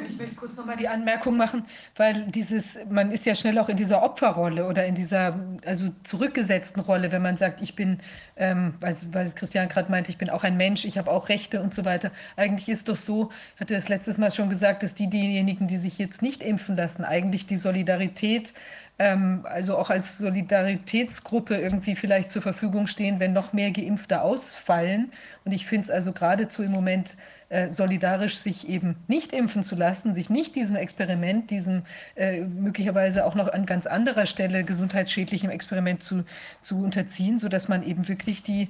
Ich 0.06 0.18
möchte 0.18 0.36
kurz 0.36 0.56
nochmal 0.56 0.78
die 0.78 0.88
Anmerkung 0.88 1.38
machen, 1.38 1.66
weil 1.96 2.26
dieses, 2.28 2.78
man 2.90 3.10
ist 3.10 3.26
ja 3.26 3.34
schnell 3.34 3.58
auch 3.58 3.70
in 3.70 3.78
dieser 3.78 4.04
Opferrolle 4.04 4.68
oder 4.68 4.86
in 4.86 4.94
dieser, 4.94 5.40
also 5.66 5.88
zurückgesetzten 6.04 6.82
Rolle, 6.82 7.12
wenn 7.12 7.22
man 7.22 7.38
sagt, 7.38 7.62
ich 7.62 7.76
bin, 7.76 8.00
ähm, 8.36 8.76
also, 8.82 9.08
weil 9.14 9.32
Christian 9.32 9.70
gerade 9.70 9.90
meinte, 9.90 10.12
ich 10.12 10.18
bin 10.18 10.30
auch 10.30 10.44
ein 10.44 10.56
Mensch, 10.56 10.86
ich 10.86 10.98
habe 11.00 11.10
auch 11.10 11.30
Rechte 11.30 11.62
und 11.62 11.74
so 11.74 11.84
weiter. 11.84 12.12
Eigentlich 12.36 12.70
ist 12.70 12.90
doch 12.90 12.96
so, 12.96 13.32
hatte 13.60 13.74
das 13.74 13.90
letztes 13.90 14.18
Mal 14.20 14.32
schon 14.32 14.50
gesagt, 14.50 14.84
dass 14.84 14.94
die, 14.94 15.10
diejenigen, 15.10 15.68
die 15.68 15.78
sich 15.78 15.98
jetzt 15.98 16.22
nicht 16.22 16.44
impfen 16.44 16.76
lassen, 16.76 17.04
eigentlich 17.04 17.48
die 17.48 17.58
Solidarität 17.58 18.54
ähm, 19.00 19.42
also 19.44 19.78
auch 19.78 19.90
als 19.90 20.18
Solidaritätsgruppe 20.18 21.56
irgendwie 21.56 21.96
vielleicht 21.96 22.32
zur 22.32 22.42
Verfügung 22.42 22.88
stehen, 22.88 23.20
wenn 23.20 23.32
noch 23.32 23.54
mehr 23.54 23.72
Geimpfte 23.72 24.22
ausfallen. 24.22 25.12
Und 25.46 25.52
ich 25.52 25.68
finde 25.68 25.86
es 25.86 25.92
also 25.92 26.14
geradezu 26.14 26.64
im 26.64 26.72
Moment 26.72 27.16
äh, 27.50 27.72
solidarisch, 27.72 28.38
sich 28.38 28.68
eben 28.68 28.96
nicht 29.08 29.34
impfen 29.34 29.64
zu 29.64 29.76
lassen, 29.76 30.14
sich 30.14 30.30
nicht 30.30 30.56
diesem 30.56 30.76
Experiment, 30.76 31.52
diesem 31.52 31.84
äh, 32.16 32.42
möglicherweise 32.42 33.26
auch 33.26 33.36
noch 33.36 33.48
an 33.48 33.66
ganz 33.66 33.86
anderer 33.86 34.26
Stelle 34.26 34.64
gesundheitsschädlichem 34.64 35.52
Experiment 35.52 36.02
zu, 36.02 36.24
zu 36.62 36.84
unterziehen, 36.84 37.38
sodass 37.38 37.68
man 37.68 37.84
eben 37.84 38.08
wirklich 38.08 38.42
die, 38.42 38.70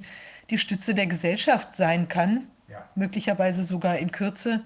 die 0.50 0.58
Stütze 0.58 0.94
der 0.94 1.06
Gesellschaft 1.06 1.74
sein 1.74 2.08
kann, 2.08 2.46
ja. 2.68 2.84
möglicherweise 2.94 3.64
sogar 3.64 3.98
in 3.98 4.12
Kürze. 4.12 4.60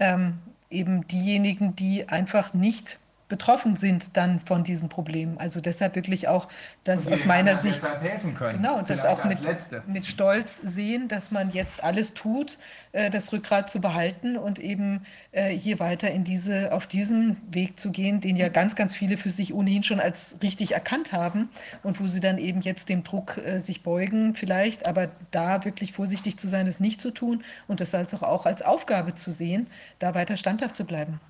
Ähm, 0.00 0.38
eben 0.70 1.06
diejenigen, 1.06 1.76
die 1.76 2.08
einfach 2.08 2.52
nicht 2.52 2.98
betroffen 3.28 3.76
sind 3.76 4.16
dann 4.16 4.40
von 4.40 4.64
diesen 4.64 4.88
Problemen. 4.88 5.38
Also 5.38 5.60
deshalb 5.60 5.94
wirklich 5.94 6.28
auch 6.28 6.48
das 6.84 7.06
aus 7.06 7.24
meiner 7.24 7.56
Sicht 7.56 7.82
helfen 8.00 8.34
können. 8.34 8.58
Genau 8.58 8.78
und 8.78 8.90
das 8.90 9.04
auch 9.04 9.24
mit, 9.24 9.38
mit 9.86 10.06
Stolz 10.06 10.58
sehen, 10.58 11.08
dass 11.08 11.30
man 11.30 11.50
jetzt 11.50 11.82
alles 11.82 12.12
tut, 12.12 12.58
äh, 12.92 13.10
das 13.10 13.32
Rückgrat 13.32 13.70
zu 13.70 13.80
behalten 13.80 14.36
und 14.36 14.58
eben 14.58 15.06
äh, 15.32 15.50
hier 15.50 15.80
weiter 15.80 16.10
in 16.10 16.24
diese 16.24 16.72
auf 16.72 16.86
diesen 16.86 17.38
Weg 17.50 17.80
zu 17.80 17.90
gehen, 17.90 18.20
den 18.20 18.36
ja 18.36 18.48
ganz 18.48 18.76
ganz 18.76 18.94
viele 18.94 19.16
für 19.16 19.30
sich 19.30 19.54
ohnehin 19.54 19.82
schon 19.82 20.00
als 20.00 20.38
richtig 20.42 20.72
erkannt 20.72 21.12
haben 21.12 21.48
und 21.82 22.00
wo 22.00 22.06
sie 22.06 22.20
dann 22.20 22.36
eben 22.36 22.60
jetzt 22.60 22.90
dem 22.90 23.04
Druck 23.04 23.38
äh, 23.38 23.58
sich 23.58 23.82
beugen 23.82 24.34
vielleicht, 24.34 24.86
aber 24.86 25.10
da 25.30 25.64
wirklich 25.64 25.92
vorsichtig 25.92 26.36
zu 26.38 26.46
sein, 26.46 26.66
es 26.66 26.78
nicht 26.78 27.00
zu 27.00 27.10
tun 27.10 27.42
und 27.68 27.80
das 27.80 27.94
als 27.94 28.14
auch 28.22 28.44
als 28.44 28.60
Aufgabe 28.60 29.14
zu 29.14 29.32
sehen, 29.32 29.68
da 29.98 30.14
weiter 30.14 30.36
standhaft 30.36 30.76
zu 30.76 30.84
bleiben. 30.84 31.20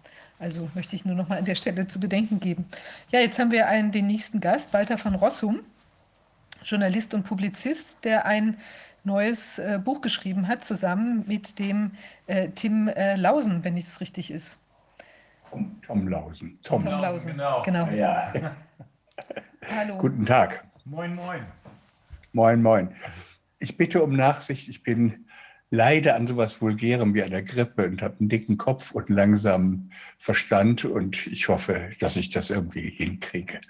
Also 0.45 0.69
möchte 0.75 0.95
ich 0.95 1.07
nur 1.07 1.17
noch 1.17 1.31
mal 1.31 1.39
an 1.39 1.47
der 1.47 1.55
Stelle 1.55 1.87
zu 1.87 1.99
bedenken 1.99 2.39
geben. 2.39 2.67
Ja, 3.11 3.19
jetzt 3.19 3.39
haben 3.39 3.51
wir 3.51 3.67
einen, 3.67 3.93
den 3.93 4.07
nächsten 4.07 4.41
Gast, 4.41 4.75
Walter 4.75 4.99
von 4.99 5.15
Rossum, 5.15 5.61
Journalist 6.63 7.15
und 7.15 7.23
Publizist, 7.23 8.05
der 8.05 8.27
ein 8.27 8.59
neues 9.05 9.59
äh, 9.59 9.81
Buch 9.83 10.03
geschrieben 10.03 10.47
hat, 10.47 10.63
zusammen 10.63 11.25
mit 11.27 11.59
dem 11.59 11.93
äh, 12.27 12.51
Tim 12.51 12.89
äh, 12.89 13.17
Lausen, 13.17 13.65
wenn 13.65 13.75
es 13.79 14.03
richtig 14.03 14.31
ist. 14.31 14.59
Tom, 15.51 15.81
Tom 15.81 16.09
Lausen. 16.09 16.59
Tom, 16.63 16.85
Tom 16.85 16.93
Lausen, 16.93 17.31
genau. 17.33 17.63
genau. 17.63 17.87
Ja. 17.89 18.31
Hallo. 19.75 19.97
Guten 19.97 20.27
Tag. 20.27 20.63
Moin, 20.85 21.15
moin. 21.15 21.47
Moin, 22.35 22.61
moin. 22.61 22.95
Ich 23.61 23.79
bitte 23.79 24.03
um 24.03 24.15
Nachsicht, 24.15 24.69
ich 24.69 24.83
bin 24.83 25.24
leide 25.75 26.15
an 26.15 26.27
sowas 26.27 26.61
Vulgärem 26.61 27.15
wie 27.15 27.23
einer 27.23 27.43
Grippe 27.43 27.87
und 27.87 28.01
habe 28.01 28.17
einen 28.21 28.29
dicken 28.29 28.57
Kopf 28.57 28.93
und 28.93 29.11
langsamen 29.11 29.91
Verstand 30.19 30.87
und 30.87 31.27
ich 31.27 31.49
hoffe, 31.49 31.91
dass 32.01 32.17
ich 32.17 32.31
das 32.31 32.49
irgendwie 32.49 32.89
hinkriege. 32.89 33.61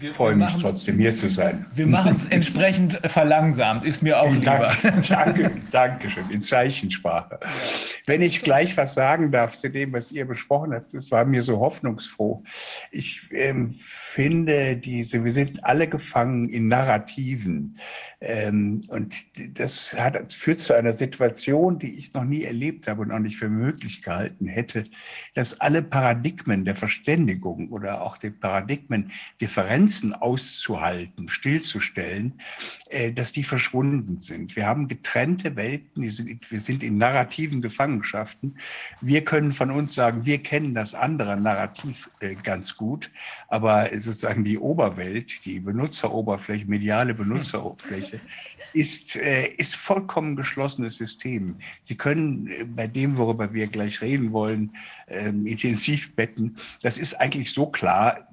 Ich 0.00 0.10
freue 0.10 0.34
mich 0.34 0.54
trotzdem 0.60 0.98
hier 0.98 1.16
zu 1.16 1.30
sein. 1.30 1.64
Wir 1.74 1.86
machen 1.86 2.12
es 2.12 2.26
entsprechend 2.30 3.00
verlangsamt, 3.06 3.84
ist 3.84 4.02
mir 4.02 4.20
auch 4.20 4.30
lieber. 4.30 4.76
Danke, 5.08 5.52
danke 5.70 6.10
schön, 6.10 6.28
in 6.30 6.42
Zeichensprache. 6.42 7.38
Wenn 8.06 8.20
ich 8.20 8.42
gleich 8.42 8.76
was 8.76 8.94
sagen 8.94 9.30
darf 9.30 9.56
zu 9.56 9.70
dem, 9.70 9.92
was 9.92 10.12
ihr 10.12 10.26
besprochen 10.26 10.74
habt, 10.74 10.92
das 10.92 11.10
war 11.10 11.24
mir 11.24 11.42
so 11.42 11.60
hoffnungsfroh. 11.60 12.42
Ich 12.90 13.30
ähm, 13.32 13.74
finde, 13.78 14.76
diese, 14.76 15.24
wir 15.24 15.32
sind 15.32 15.64
alle 15.64 15.88
gefangen 15.88 16.48
in 16.48 16.68
Narrativen. 16.68 17.78
Ähm, 18.20 18.80
und 18.88 19.14
das 19.58 19.92
hat, 19.92 20.32
führt 20.32 20.60
zu 20.60 20.72
einer 20.72 20.94
Situation, 20.94 21.78
die 21.78 21.98
ich 21.98 22.14
noch 22.14 22.24
nie 22.24 22.44
erlebt 22.44 22.88
habe 22.88 23.02
und 23.02 23.12
auch 23.12 23.18
nicht 23.18 23.36
für 23.36 23.50
möglich 23.50 24.00
gehalten 24.00 24.46
hätte, 24.46 24.84
dass 25.34 25.60
alle 25.60 25.82
Paradigmen 25.82 26.64
der 26.64 26.76
Verständigung 26.76 27.68
oder 27.68 28.00
auch 28.00 28.16
die 28.16 28.30
Paradigmen, 28.30 29.12
Differenzen 29.40 30.14
auszuhalten, 30.14 31.28
stillzustellen, 31.28 32.40
äh, 32.88 33.12
dass 33.12 33.32
die 33.32 33.44
verschwunden 33.44 34.22
sind. 34.22 34.56
Wir 34.56 34.66
haben 34.66 34.88
getrennte 34.88 35.54
Welten, 35.56 36.08
sind, 36.08 36.50
wir 36.50 36.60
sind 36.60 36.82
in 36.82 36.96
narrativen 36.96 37.60
Gefangenschaften. 37.60 38.56
Wir 39.02 39.24
können 39.24 39.52
von 39.52 39.70
uns 39.70 39.94
sagen, 39.94 40.24
wir 40.24 40.42
kennen 40.42 40.74
das 40.74 40.94
andere 40.94 41.36
Narrativ 41.36 42.08
äh, 42.20 42.34
ganz 42.34 42.76
gut, 42.76 43.10
aber 43.48 43.90
sozusagen 43.92 44.42
die 44.44 44.58
Oberwelt, 44.58 45.44
die 45.44 45.60
Benutzeroberfläche, 45.60 46.64
mediale 46.66 47.12
Benutzeroberfläche, 47.12 48.05
ist, 48.72 49.16
äh, 49.16 49.48
ist 49.56 49.74
vollkommen 49.74 50.36
geschlossenes 50.36 50.96
System. 50.96 51.56
Sie 51.82 51.96
können 51.96 52.48
äh, 52.48 52.64
bei 52.64 52.86
dem, 52.86 53.16
worüber 53.16 53.52
wir 53.54 53.66
gleich 53.68 54.02
reden 54.02 54.32
wollen, 54.32 54.76
ähm, 55.08 55.46
Intensivbetten, 55.46 56.58
das 56.82 56.98
ist 56.98 57.14
eigentlich 57.14 57.52
so 57.52 57.66
klar, 57.66 58.28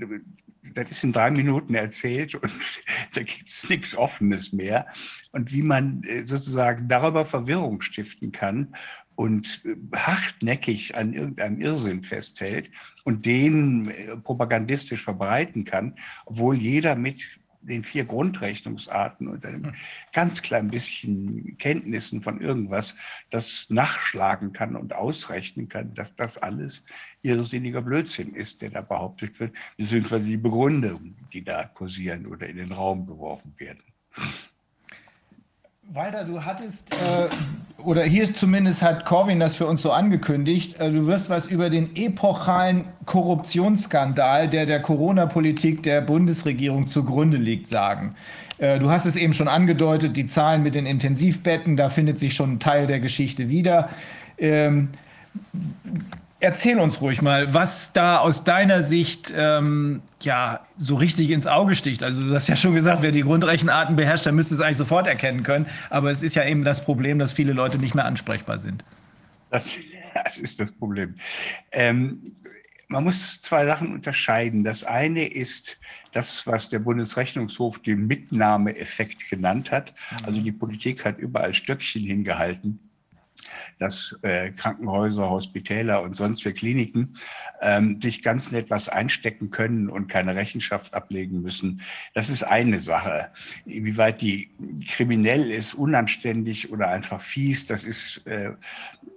das 0.73 0.91
ist 0.91 1.03
in 1.03 1.13
drei 1.13 1.31
Minuten 1.31 1.75
erzählt 1.75 2.35
und 2.35 2.51
da 3.13 3.23
gibt 3.23 3.47
es 3.47 3.69
nichts 3.69 3.95
Offenes 3.95 4.51
mehr. 4.51 4.87
Und 5.31 5.53
wie 5.53 5.63
man 5.63 6.03
äh, 6.03 6.25
sozusagen 6.25 6.87
darüber 6.87 7.25
Verwirrung 7.25 7.81
stiften 7.81 8.31
kann 8.31 8.75
und 9.15 9.61
äh, 9.63 9.75
hartnäckig 9.95 10.95
an 10.95 11.13
irgendeinem 11.13 11.61
Irrsinn 11.61 12.03
festhält 12.03 12.69
und 13.05 13.25
den 13.25 13.93
propagandistisch 14.23 15.03
verbreiten 15.03 15.63
kann, 15.63 15.95
obwohl 16.25 16.57
jeder 16.57 16.95
mit 16.95 17.21
den 17.63 17.83
vier 17.83 18.05
Grundrechnungsarten 18.05 19.27
und 19.27 19.45
einem 19.45 19.65
hm. 19.65 19.75
ganz 20.11 20.41
klein 20.41 20.67
bisschen 20.67 21.57
Kenntnissen 21.57 22.21
von 22.21 22.41
irgendwas 22.41 22.95
das 23.29 23.69
nachschlagen 23.69 24.53
kann 24.53 24.75
und 24.75 24.93
ausrechnen 24.93 25.69
kann, 25.69 25.93
dass 25.93 26.15
das 26.15 26.37
alles 26.37 26.83
irrsinniger 27.21 27.81
Blödsinn 27.81 28.33
ist, 28.35 28.61
der 28.61 28.69
da 28.69 28.81
behauptet 28.81 29.39
wird, 29.39 29.55
beziehungsweise 29.77 30.25
die 30.25 30.37
Begründungen, 30.37 31.15
die 31.31 31.43
da 31.43 31.65
kursieren 31.65 32.25
oder 32.27 32.47
in 32.47 32.57
den 32.57 32.71
Raum 32.71 33.05
geworfen 33.05 33.53
werden. 33.57 33.83
Walter, 35.91 36.23
du 36.23 36.43
hattest 36.43 36.91
äh, 36.93 37.29
oder 37.83 38.03
hier 38.03 38.33
zumindest 38.33 38.81
hat 38.81 39.05
Corwin 39.05 39.39
das 39.39 39.55
für 39.55 39.65
uns 39.67 39.81
so 39.81 39.91
angekündigt, 39.91 40.79
äh, 40.79 40.89
du 40.91 41.07
wirst 41.07 41.29
was 41.29 41.45
über 41.45 41.69
den 41.69 41.95
epochalen 41.95 42.85
Korruptionsskandal, 43.05 44.47
der 44.47 44.65
der 44.65 44.81
Corona-Politik 44.81 45.83
der 45.83 46.01
Bundesregierung 46.01 46.87
zugrunde 46.87 47.37
liegt, 47.37 47.67
sagen. 47.67 48.15
Äh, 48.57 48.79
du 48.79 48.89
hast 48.89 49.05
es 49.05 49.15
eben 49.15 49.33
schon 49.33 49.47
angedeutet, 49.47 50.15
die 50.15 50.25
Zahlen 50.25 50.63
mit 50.63 50.75
den 50.75 50.85
Intensivbetten, 50.85 51.75
da 51.75 51.89
findet 51.89 52.17
sich 52.17 52.33
schon 52.33 52.53
ein 52.53 52.59
Teil 52.59 52.87
der 52.87 52.99
Geschichte 52.99 53.49
wieder. 53.49 53.89
Ähm, 54.37 54.89
erzähl 56.43 56.77
uns 56.77 57.01
ruhig 57.01 57.21
mal, 57.21 57.53
was 57.53 57.93
da 57.93 58.17
aus 58.17 58.43
deiner 58.43 58.81
Sicht 58.81 59.33
ähm, 59.35 60.01
ja 60.21 60.59
so 60.77 60.95
richtig 60.95 61.31
ins 61.31 61.47
Auge 61.47 61.73
sticht. 61.73 62.03
Also 62.03 62.21
du 62.21 62.33
hast 62.33 62.49
ja 62.49 62.57
schon 62.57 62.75
gesagt, 62.75 63.01
wer 63.01 63.11
die 63.11 63.21
Grundrechenarten 63.21 63.95
beherrscht, 63.95 64.25
der 64.25 64.33
müsste 64.33 64.55
es 64.55 64.61
eigentlich 64.61 64.77
sofort 64.77 65.07
erkennen 65.07 65.43
können. 65.43 65.67
Aber 65.89 66.11
es 66.11 66.21
ist 66.21 66.35
ja 66.35 66.45
eben 66.45 66.63
das 66.65 66.83
Problem, 66.83 67.17
dass 67.17 67.31
viele 67.31 67.53
Leute 67.53 67.77
nicht 67.77 67.95
mehr 67.95 68.05
ansprechbar 68.05 68.59
sind. 68.59 68.83
Das, 69.51 69.75
das 70.25 70.37
ist 70.37 70.59
das 70.59 70.71
Problem. 70.73 71.15
Ähm, 71.71 72.35
man 72.89 73.05
muss 73.05 73.41
zwei 73.41 73.65
Sachen 73.65 73.93
unterscheiden. 73.93 74.65
Das 74.65 74.83
eine 74.83 75.25
ist 75.25 75.79
das, 76.11 76.45
was 76.45 76.69
der 76.69 76.79
Bundesrechnungshof 76.79 77.79
den 77.79 78.05
Mitnahmeeffekt 78.05 79.29
genannt 79.29 79.71
hat. 79.71 79.93
Also 80.25 80.41
die 80.41 80.51
Politik 80.51 81.05
hat 81.05 81.17
überall 81.19 81.53
Stöckchen 81.53 82.03
hingehalten 82.03 82.79
dass 83.79 84.17
äh, 84.21 84.51
Krankenhäuser, 84.51 85.29
Hospitäler 85.29 86.01
und 86.01 86.15
sonst 86.15 86.43
für 86.43 86.53
Kliniken 86.53 87.17
ähm, 87.61 87.99
sich 88.01 88.21
ganz 88.21 88.51
nett 88.51 88.69
was 88.69 88.89
einstecken 88.89 89.49
können 89.49 89.89
und 89.89 90.07
keine 90.07 90.35
Rechenschaft 90.35 90.93
ablegen 90.93 91.41
müssen. 91.41 91.81
Das 92.13 92.29
ist 92.29 92.43
eine 92.43 92.79
Sache. 92.79 93.29
Inwieweit 93.65 94.21
die 94.21 94.51
kriminell 94.87 95.49
ist, 95.51 95.73
unanständig 95.73 96.71
oder 96.71 96.89
einfach 96.89 97.21
fies, 97.21 97.67
das 97.67 97.83
ist, 97.83 98.25
äh, 98.25 98.51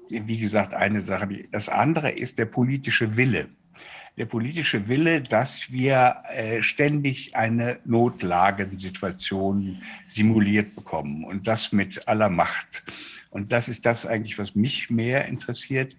wie 0.08 0.38
gesagt, 0.38 0.74
eine 0.74 1.00
Sache. 1.00 1.28
Das 1.50 1.68
andere 1.68 2.10
ist 2.10 2.38
der 2.38 2.46
politische 2.46 3.16
Wille 3.16 3.48
der 4.16 4.26
politische 4.26 4.88
Wille, 4.88 5.20
dass 5.20 5.70
wir 5.70 6.22
äh, 6.28 6.62
ständig 6.62 7.36
eine 7.36 7.78
Notlagensituation 7.84 9.82
simuliert 10.06 10.74
bekommen 10.74 11.24
und 11.24 11.46
das 11.46 11.72
mit 11.72 12.08
aller 12.08 12.30
Macht. 12.30 12.82
Und 13.30 13.52
das 13.52 13.68
ist 13.68 13.84
das 13.84 14.06
eigentlich, 14.06 14.38
was 14.38 14.54
mich 14.54 14.88
mehr 14.88 15.26
interessiert. 15.26 15.96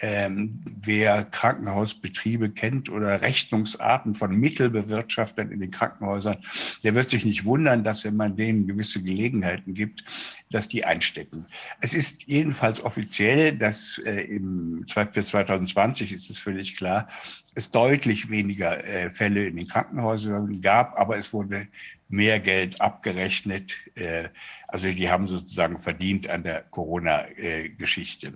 Ähm, 0.00 0.62
wer 0.82 1.24
Krankenhausbetriebe 1.24 2.50
kennt 2.50 2.90
oder 2.90 3.22
Rechnungsarten 3.22 4.14
von 4.14 4.36
Mittelbewirtschaftern 4.36 5.50
in 5.50 5.60
den 5.60 5.70
Krankenhäusern, 5.70 6.36
der 6.82 6.94
wird 6.94 7.10
sich 7.10 7.24
nicht 7.24 7.44
wundern, 7.44 7.84
dass 7.84 8.04
wenn 8.04 8.16
man 8.16 8.36
denen 8.36 8.66
gewisse 8.66 9.02
Gelegenheiten 9.02 9.74
gibt, 9.74 10.04
dass 10.50 10.68
die 10.68 10.84
einstecken. 10.84 11.46
Es 11.80 11.94
ist 11.94 12.22
jedenfalls 12.24 12.80
offiziell, 12.80 13.56
dass 13.56 13.98
äh, 14.04 14.20
im, 14.22 14.84
für 14.88 15.24
2020 15.24 16.12
ist 16.12 16.30
es 16.30 16.38
völlig 16.38 16.76
klar, 16.76 17.08
es 17.54 17.70
deutlich 17.70 18.28
weniger 18.30 18.84
äh, 18.84 19.10
Fälle 19.10 19.46
in 19.46 19.56
den 19.56 19.66
Krankenhäusern 19.66 20.60
gab, 20.60 20.98
aber 20.98 21.16
es 21.16 21.32
wurde 21.32 21.68
mehr 22.08 22.38
Geld 22.38 22.80
abgerechnet. 22.80 23.74
Äh, 23.94 24.28
also 24.68 24.90
die 24.92 25.08
haben 25.08 25.26
sozusagen 25.26 25.80
verdient 25.80 26.28
an 26.28 26.42
der 26.42 26.62
Corona-Geschichte. 26.62 28.34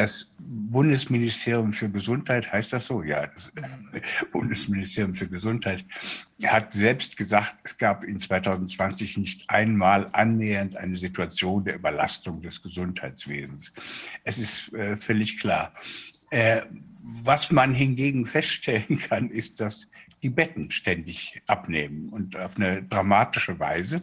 Das 0.00 0.32
Bundesministerium 0.38 1.74
für 1.74 1.90
Gesundheit, 1.90 2.50
heißt 2.50 2.72
das 2.72 2.86
so? 2.86 3.02
Ja, 3.02 3.26
das 3.26 3.50
Bundesministerium 4.32 5.12
für 5.12 5.28
Gesundheit 5.28 5.84
hat 6.42 6.72
selbst 6.72 7.18
gesagt, 7.18 7.56
es 7.64 7.76
gab 7.76 8.02
in 8.04 8.18
2020 8.18 9.18
nicht 9.18 9.50
einmal 9.50 10.08
annähernd 10.12 10.74
eine 10.74 10.96
Situation 10.96 11.64
der 11.64 11.74
Überlastung 11.74 12.40
des 12.40 12.62
Gesundheitswesens. 12.62 13.74
Es 14.24 14.38
ist 14.38 14.72
äh, 14.72 14.96
völlig 14.96 15.38
klar. 15.38 15.74
Äh, 16.30 16.62
was 17.02 17.50
man 17.50 17.74
hingegen 17.74 18.24
feststellen 18.24 18.98
kann, 19.06 19.28
ist, 19.28 19.60
dass 19.60 19.90
die 20.22 20.30
Betten 20.30 20.70
ständig 20.70 21.42
abnehmen 21.46 22.08
und 22.08 22.36
auf 22.38 22.56
eine 22.56 22.84
dramatische 22.84 23.58
Weise. 23.58 24.00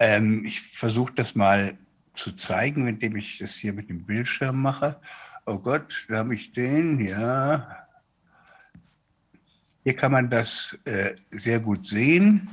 Ähm, 0.00 0.44
ich 0.44 0.62
versuche 0.62 1.12
das 1.14 1.36
mal 1.36 1.78
zu 2.14 2.32
zeigen, 2.32 2.86
indem 2.86 3.16
ich 3.16 3.38
das 3.38 3.54
hier 3.54 3.72
mit 3.72 3.88
dem 3.88 4.04
Bildschirm 4.04 4.60
mache. 4.60 5.00
Oh 5.46 5.58
Gott, 5.58 6.06
da 6.08 6.18
habe 6.18 6.34
ich 6.34 6.52
den, 6.52 7.00
ja. 7.00 7.86
Hier 9.82 9.96
kann 9.96 10.12
man 10.12 10.30
das 10.30 10.78
äh, 10.84 11.16
sehr 11.30 11.58
gut 11.58 11.86
sehen. 11.86 12.48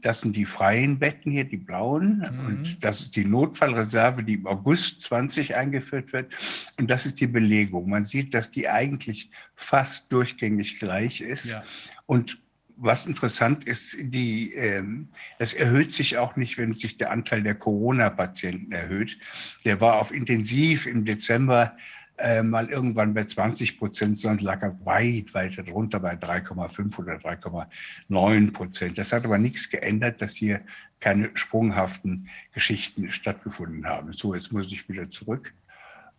Das 0.00 0.20
sind 0.20 0.34
die 0.34 0.46
freien 0.46 0.98
Betten 0.98 1.30
hier, 1.32 1.44
die 1.44 1.56
blauen. 1.56 2.18
Mhm. 2.18 2.46
Und 2.46 2.84
das 2.84 3.00
ist 3.00 3.16
die 3.16 3.24
Notfallreserve, 3.24 4.22
die 4.22 4.34
im 4.34 4.46
August 4.46 5.02
20 5.02 5.56
eingeführt 5.56 6.12
wird. 6.12 6.32
Und 6.78 6.88
das 6.88 7.04
ist 7.06 7.20
die 7.20 7.26
Belegung. 7.26 7.90
Man 7.90 8.04
sieht, 8.04 8.32
dass 8.32 8.50
die 8.50 8.68
eigentlich 8.68 9.30
fast 9.56 10.10
durchgängig 10.12 10.78
gleich 10.78 11.20
ist. 11.20 11.46
Ja. 11.46 11.64
Und 12.06 12.40
was 12.80 13.06
interessant 13.06 13.64
ist, 13.64 13.96
die, 13.98 14.54
ähm, 14.54 15.08
das 15.38 15.52
erhöht 15.52 15.92
sich 15.92 16.16
auch 16.16 16.36
nicht, 16.36 16.58
wenn 16.58 16.74
sich 16.74 16.96
der 16.96 17.10
Anteil 17.10 17.42
der 17.42 17.56
Corona-Patienten 17.56 18.72
erhöht. 18.72 19.18
Der 19.64 19.80
war 19.80 19.96
auf 20.00 20.12
Intensiv 20.12 20.86
im 20.86 21.04
Dezember 21.04 21.76
äh, 22.18 22.42
mal 22.42 22.68
irgendwann 22.68 23.14
bei 23.14 23.24
20 23.24 23.78
Prozent, 23.78 24.18
sondern 24.18 24.44
lag 24.44 24.62
er 24.62 24.84
weit 24.84 25.34
weiter 25.34 25.62
drunter 25.62 26.00
bei 26.00 26.14
3,5 26.14 26.98
oder 26.98 27.14
3,9 27.14 28.52
Prozent. 28.52 28.98
Das 28.98 29.12
hat 29.12 29.24
aber 29.24 29.38
nichts 29.38 29.68
geändert, 29.68 30.20
dass 30.22 30.34
hier 30.34 30.62
keine 31.00 31.30
sprunghaften 31.34 32.28
Geschichten 32.52 33.12
stattgefunden 33.12 33.86
haben. 33.86 34.12
So, 34.12 34.34
jetzt 34.34 34.52
muss 34.52 34.66
ich 34.66 34.88
wieder 34.88 35.10
zurück. 35.10 35.54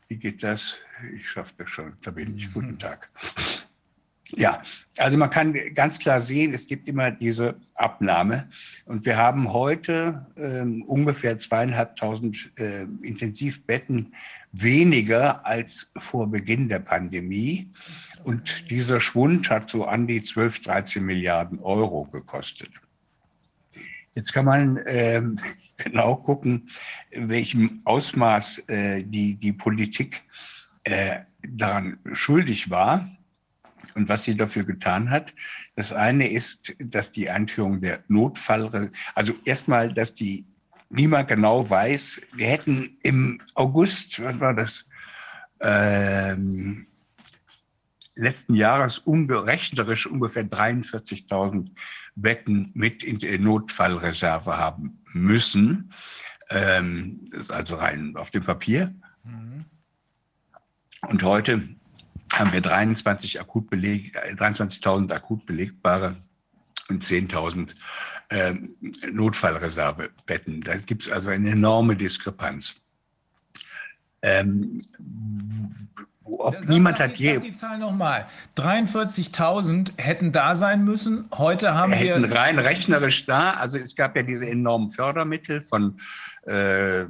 Wie 0.08 0.18
geht 0.18 0.42
das? 0.42 0.78
Ich 1.16 1.30
schaffe 1.30 1.54
das 1.58 1.70
schon. 1.70 1.94
Da 2.02 2.12
bin 2.12 2.36
ich. 2.38 2.48
Mhm. 2.48 2.54
Guten 2.54 2.80
Tag. 2.80 3.12
Ja, 4.36 4.62
also 4.98 5.18
man 5.18 5.30
kann 5.30 5.56
ganz 5.74 5.98
klar 5.98 6.22
sehen, 6.22 6.54
es 6.54 6.68
gibt 6.68 6.88
immer 6.88 7.10
diese 7.10 7.60
Abnahme. 7.74 8.50
Und 8.86 9.06
wir 9.06 9.18
haben 9.18 9.52
heute 9.52 10.28
ähm, 10.38 10.84
ungefähr 10.84 11.40
zweieinhalbtausend 11.40 12.52
äh, 12.60 12.84
Intensivbetten 13.02 14.14
weniger 14.52 15.46
als 15.46 15.92
vor 15.98 16.30
Beginn 16.30 16.70
der 16.70 16.80
Pandemie. 16.80 17.72
Und 18.24 18.70
dieser 18.70 19.00
Schwund 19.00 19.50
hat 19.50 19.70
so 19.70 19.86
an 19.86 20.06
die 20.06 20.22
12, 20.22 20.62
13 20.62 21.04
Milliarden 21.04 21.60
Euro 21.60 22.06
gekostet. 22.06 22.70
Jetzt 24.14 24.34
kann 24.34 24.46
man 24.46 24.80
ähm, 24.86 25.40
genau 25.78 26.18
gucken, 26.18 26.70
in 27.10 27.30
welchem 27.30 27.82
Ausmaß 27.86 28.60
äh, 28.68 29.04
die, 29.04 29.36
die 29.36 29.54
Politik 29.54 30.24
äh, 30.84 31.20
daran 31.42 31.98
schuldig 32.14 32.70
war 32.70 33.10
und 33.96 34.10
was 34.10 34.24
sie 34.24 34.36
dafür 34.36 34.64
getan 34.64 35.10
hat. 35.10 35.34
Das 35.76 35.94
eine 35.94 36.30
ist, 36.30 36.76
dass 36.80 37.12
die 37.12 37.30
Einführung 37.30 37.82
der 37.82 38.04
Notfall, 38.08 38.92
also 39.16 39.34
erstmal, 39.46 39.94
dass 39.94 40.14
die 40.14 40.46
niemand 40.90 41.28
genau 41.28 41.70
weiß, 41.70 42.22
wir 42.34 42.48
hätten 42.48 42.98
im 43.04 43.42
August, 43.54 44.22
was 44.24 44.40
war 44.40 44.54
das, 44.54 44.86
ähm, 45.62 46.88
letzten 48.16 48.56
Jahres 48.56 49.00
unberechnerisch 49.00 50.06
ungefähr 50.06 50.44
43.000 50.44 51.72
Betten 52.16 52.72
mit 52.74 53.04
in 53.04 53.20
der 53.20 53.40
Notfallreserve 53.40 54.58
haben 54.58 55.02
müssen, 55.14 55.94
ähm, 56.50 57.30
also 57.50 57.76
rein 57.76 58.16
auf 58.18 58.30
dem 58.32 58.44
Papier. 58.44 58.94
Mhm. 59.24 59.66
Und 61.08 61.24
heute 61.24 61.70
haben 62.34 62.52
wir 62.52 62.62
23 62.62 63.40
akut 63.40 63.70
beleg, 63.70 64.16
23.000 64.16 65.12
akut 65.14 65.46
belegbare 65.46 66.18
und 66.90 67.04
10.000 67.04 67.74
ähm, 68.30 68.76
Notfallreservebetten. 69.12 70.62
Da 70.62 70.78
gibt 70.78 71.04
es 71.04 71.12
also 71.12 71.30
eine 71.30 71.52
enorme 71.52 71.96
Diskrepanz. 71.96 72.76
Ähm, 74.22 74.82
ob 76.24 76.54
ja, 76.54 76.62
niemand 76.68 77.00
hat 77.00 77.16
je. 77.16 77.40
die 77.40 77.54
Zahl 77.54 77.80
nochmal. 77.80 78.28
43.000 78.58 79.94
hätten 79.98 80.32
da 80.32 80.56
sein 80.56 80.84
müssen. 80.84 81.28
Heute 81.36 81.74
haben 81.74 81.92
hätten 81.92 82.30
wir. 82.30 82.36
rein 82.36 82.60
rechnerisch 82.60 83.26
da. 83.26 83.52
Also 83.52 83.78
es 83.80 83.96
gab 83.96 84.16
ja 84.16 84.24
diese 84.24 84.48
enormen 84.48 84.92
Fördermittel 84.92 85.62
von, 85.62 86.00
äh, 86.44 87.06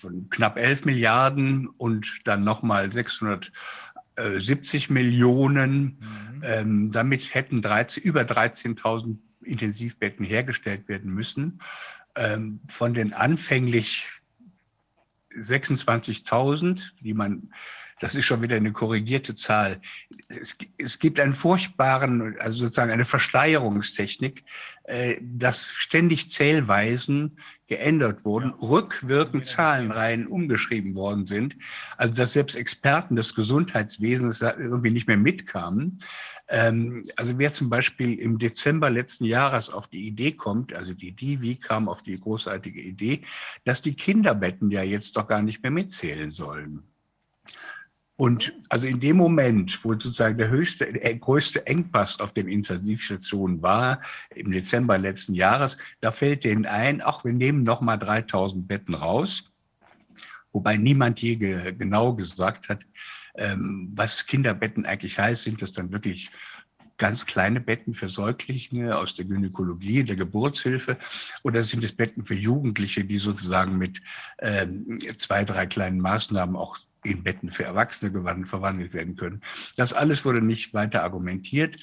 von 0.00 0.28
knapp 0.30 0.56
11 0.56 0.84
Milliarden 0.84 1.66
und 1.66 2.20
dann 2.24 2.44
nochmal 2.44 2.92
600 2.92 3.50
70 4.16 4.90
Millionen. 4.90 5.98
Mhm. 5.98 6.42
Ähm, 6.42 6.92
damit 6.92 7.34
hätten 7.34 7.62
13, 7.62 8.02
über 8.02 8.22
13.000 8.22 9.16
Intensivbetten 9.42 10.24
hergestellt 10.24 10.88
werden 10.88 11.12
müssen. 11.12 11.60
Ähm, 12.16 12.60
von 12.68 12.94
den 12.94 13.12
anfänglich 13.12 14.06
26.000, 15.36 16.92
die 17.00 17.14
man 17.14 17.50
das 18.00 18.14
ist 18.14 18.24
schon 18.24 18.40
wieder 18.40 18.56
eine 18.56 18.72
korrigierte 18.72 19.34
Zahl. 19.34 19.80
Es, 20.28 20.56
es 20.78 20.98
gibt 20.98 21.20
einen 21.20 21.34
furchtbaren, 21.34 22.34
also 22.40 22.60
sozusagen 22.60 22.90
eine 22.90 23.04
Verschleierungstechnik, 23.04 24.42
äh, 24.79 24.79
dass 25.22 25.68
ständig 25.68 26.30
Zählweisen 26.30 27.38
geändert 27.66 28.24
wurden, 28.24 28.52
ja. 28.60 28.68
rückwirkend 28.68 29.46
Zahlenreihen 29.46 30.26
umgeschrieben 30.26 30.94
worden 30.94 31.26
sind. 31.26 31.56
Also 31.96 32.14
dass 32.14 32.32
selbst 32.32 32.56
Experten 32.56 33.16
des 33.16 33.34
Gesundheitswesens 33.34 34.42
irgendwie 34.42 34.90
nicht 34.90 35.06
mehr 35.06 35.16
mitkamen. 35.16 36.00
Ähm, 36.48 37.04
also 37.16 37.38
wer 37.38 37.52
zum 37.52 37.70
Beispiel 37.70 38.18
im 38.18 38.38
Dezember 38.38 38.90
letzten 38.90 39.24
Jahres 39.24 39.70
auf 39.70 39.86
die 39.86 40.08
Idee 40.08 40.32
kommt, 40.32 40.74
also 40.74 40.94
die 40.94 41.12
Divi 41.12 41.54
kam 41.54 41.88
auf 41.88 42.02
die 42.02 42.18
großartige 42.18 42.80
Idee, 42.80 43.22
dass 43.64 43.82
die 43.82 43.94
Kinderbetten 43.94 44.70
ja 44.72 44.82
jetzt 44.82 45.16
doch 45.16 45.28
gar 45.28 45.42
nicht 45.42 45.62
mehr 45.62 45.70
mitzählen 45.70 46.32
sollen. 46.32 46.89
Und 48.20 48.52
also 48.68 48.86
in 48.86 49.00
dem 49.00 49.16
Moment, 49.16 49.82
wo 49.82 49.92
sozusagen 49.92 50.36
der 50.36 50.50
höchste, 50.50 50.92
der 50.92 51.16
größte 51.16 51.66
Engpass 51.66 52.20
auf 52.20 52.34
den 52.34 52.48
Intensivstationen 52.48 53.62
war, 53.62 54.02
im 54.34 54.50
Dezember 54.50 54.98
letzten 54.98 55.32
Jahres, 55.32 55.78
da 56.02 56.12
fällt 56.12 56.44
denen 56.44 56.66
ein, 56.66 57.00
ach, 57.02 57.24
wir 57.24 57.32
nehmen 57.32 57.62
noch 57.62 57.80
mal 57.80 57.96
3000 57.96 58.68
Betten 58.68 58.92
raus. 58.92 59.50
Wobei 60.52 60.76
niemand 60.76 61.22
je 61.22 61.36
ge 61.36 61.72
genau 61.72 62.12
gesagt 62.12 62.68
hat, 62.68 62.80
ähm, 63.36 63.90
was 63.94 64.26
Kinderbetten 64.26 64.84
eigentlich 64.84 65.18
heißt. 65.18 65.44
Sind 65.44 65.62
das 65.62 65.72
dann 65.72 65.90
wirklich 65.90 66.30
ganz 66.98 67.24
kleine 67.24 67.58
Betten 67.58 67.94
für 67.94 68.08
Säuglinge 68.08 68.98
aus 68.98 69.14
der 69.14 69.24
Gynäkologie, 69.24 70.04
der 70.04 70.16
Geburtshilfe? 70.16 70.98
Oder 71.42 71.64
sind 71.64 71.82
es 71.84 71.96
Betten 71.96 72.26
für 72.26 72.34
Jugendliche, 72.34 73.02
die 73.02 73.16
sozusagen 73.16 73.78
mit 73.78 74.02
ähm, 74.40 74.98
zwei, 75.16 75.42
drei 75.46 75.64
kleinen 75.64 76.00
Maßnahmen 76.00 76.54
auch 76.54 76.76
in 77.04 77.22
Betten 77.22 77.50
für 77.50 77.64
Erwachsene 77.64 78.10
verwandelt 78.46 78.92
werden 78.92 79.16
können. 79.16 79.40
Das 79.76 79.92
alles 79.92 80.24
wurde 80.24 80.42
nicht 80.42 80.74
weiter 80.74 81.02
argumentiert. 81.02 81.76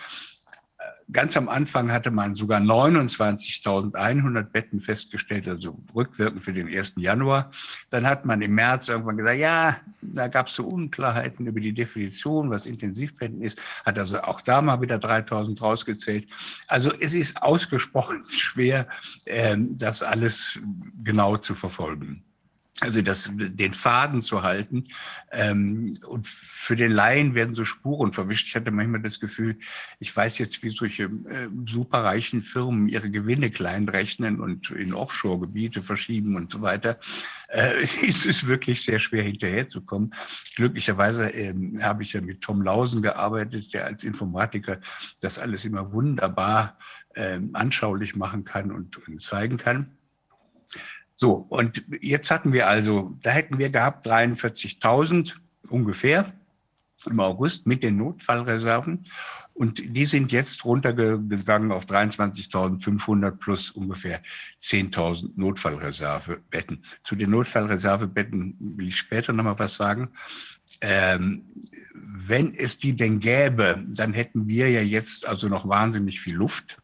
Ganz 1.09 1.37
am 1.37 1.47
Anfang 1.47 1.89
hatte 1.93 2.11
man 2.11 2.35
sogar 2.35 2.59
29.100 2.59 4.43
Betten 4.43 4.81
festgestellt, 4.81 5.47
also 5.47 5.81
rückwirkend 5.95 6.43
für 6.43 6.51
den 6.51 6.67
1. 6.67 6.95
Januar. 6.97 7.49
Dann 7.89 8.05
hat 8.05 8.25
man 8.25 8.41
im 8.41 8.53
März 8.53 8.89
irgendwann 8.89 9.15
gesagt, 9.15 9.39
ja, 9.39 9.77
da 10.01 10.27
gab 10.27 10.47
es 10.47 10.55
so 10.55 10.65
Unklarheiten 10.65 11.47
über 11.47 11.61
die 11.61 11.71
Definition, 11.71 12.49
was 12.49 12.65
Intensivbetten 12.65 13.41
ist, 13.41 13.61
hat 13.85 13.97
also 13.97 14.19
auch 14.19 14.41
da 14.41 14.61
mal 14.61 14.81
wieder 14.81 14.97
3.000 14.97 15.57
rausgezählt. 15.61 16.27
Also 16.67 16.91
es 16.99 17.13
ist 17.13 17.41
ausgesprochen 17.41 18.25
schwer, 18.27 18.85
ähm, 19.25 19.77
das 19.77 20.03
alles 20.03 20.59
genau 21.05 21.37
zu 21.37 21.55
verfolgen 21.55 22.26
also 22.79 23.01
das, 23.01 23.29
den 23.33 23.73
Faden 23.73 24.21
zu 24.21 24.43
halten. 24.43 24.85
Ähm, 25.31 25.97
und 26.07 26.27
für 26.27 26.75
den 26.75 26.91
Laien 26.91 27.33
werden 27.33 27.55
so 27.55 27.65
Spuren 27.65 28.13
verwischt. 28.13 28.47
Ich 28.47 28.55
hatte 28.55 28.69
manchmal 28.69 29.01
das 29.01 29.19
Gefühl, 29.19 29.57
ich 29.99 30.15
weiß 30.15 30.37
jetzt, 30.37 30.61
wie 30.61 30.69
solche 30.69 31.03
äh, 31.03 31.49
superreichen 31.65 32.41
Firmen 32.41 32.87
ihre 32.87 33.09
Gewinne 33.09 33.49
kleinrechnen 33.49 34.39
und 34.39 34.69
in 34.69 34.93
Offshore-Gebiete 34.93 35.81
verschieben 35.81 36.35
und 36.35 36.51
so 36.51 36.61
weiter. 36.61 36.99
Äh, 37.47 37.81
es 38.07 38.25
ist 38.25 38.45
wirklich 38.45 38.83
sehr 38.83 38.99
schwer 38.99 39.23
hinterherzukommen. 39.23 40.13
Glücklicherweise 40.55 41.29
ähm, 41.29 41.79
habe 41.81 42.03
ich 42.03 42.13
ja 42.13 42.21
mit 42.21 42.41
Tom 42.41 42.61
Lausen 42.61 43.01
gearbeitet, 43.01 43.73
der 43.73 43.85
als 43.85 44.03
Informatiker 44.03 44.79
das 45.19 45.39
alles 45.39 45.65
immer 45.65 45.91
wunderbar 45.93 46.77
ähm, 47.15 47.49
anschaulich 47.53 48.15
machen 48.15 48.43
kann 48.43 48.71
und, 48.71 49.07
und 49.07 49.19
zeigen 49.21 49.57
kann. 49.57 49.97
So, 51.19 51.33
und 51.49 51.83
jetzt 51.99 52.29
hatten 52.29 52.53
wir 52.53 52.67
also, 52.67 53.17
da 53.23 53.31
hätten 53.31 53.57
wir 53.57 53.69
gehabt 53.69 54.07
43.000 54.07 55.33
ungefähr 55.67 56.31
im 57.09 57.19
August 57.19 57.65
mit 57.65 57.81
den 57.81 57.97
Notfallreserven. 57.97 59.03
Und 59.55 59.81
die 59.83 60.05
sind 60.05 60.31
jetzt 60.31 60.63
runtergegangen 60.63 61.71
auf 61.71 61.85
23.500 61.85 63.31
plus 63.31 63.71
ungefähr 63.71 64.21
10.000 64.61 65.31
Notfallreservebetten. 65.35 66.83
Zu 67.03 67.15
den 67.15 67.31
Notfallreservebetten 67.31 68.55
will 68.59 68.89
ich 68.89 68.97
später 68.97 69.33
nochmal 69.33 69.57
was 69.57 69.75
sagen. 69.75 70.09
Ähm, 70.81 71.45
wenn 71.95 72.53
es 72.53 72.77
die 72.77 72.95
denn 72.95 73.19
gäbe, 73.19 73.83
dann 73.87 74.13
hätten 74.13 74.47
wir 74.47 74.69
ja 74.69 74.81
jetzt 74.81 75.27
also 75.27 75.47
noch 75.47 75.67
wahnsinnig 75.67 76.21
viel 76.21 76.35
Luft. 76.35 76.77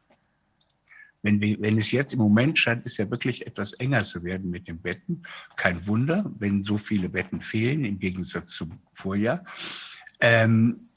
Wenn, 1.24 1.42
wenn 1.42 1.78
es 1.78 1.92
jetzt 1.92 2.14
im 2.14 2.20
Moment 2.20 2.60
scheint, 2.60 2.86
es 2.86 2.98
ja 2.98 3.10
wirklich 3.10 3.48
etwas 3.48 3.74
enger 3.74 4.04
zu 4.04 4.24
werden 4.24 4.52
mit 4.52 4.68
den 4.68 4.82
Betten. 4.82 5.24
Kein 5.56 5.88
Wunder, 5.88 6.30
wenn 6.38 6.64
so 6.64 6.78
viele 6.78 7.10
Betten 7.10 7.42
fehlen 7.42 7.86
im 7.86 7.98
Gegensatz 7.98 8.52
zum 8.52 8.80
Vorjahr. 8.94 9.44
Ähm, 10.20 10.90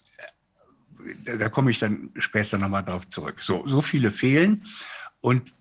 da, 1.24 1.36
da 1.36 1.48
komme 1.48 1.70
ich 1.70 1.78
dann 1.78 2.11
später 2.19 2.59
nochmal 2.59 2.85
darauf 2.85 3.09
zurück. 3.09 3.40
So, 3.40 3.66
so 3.66 3.81
viele 3.81 4.11
fehlen. 4.11 4.65
Und 5.20 5.55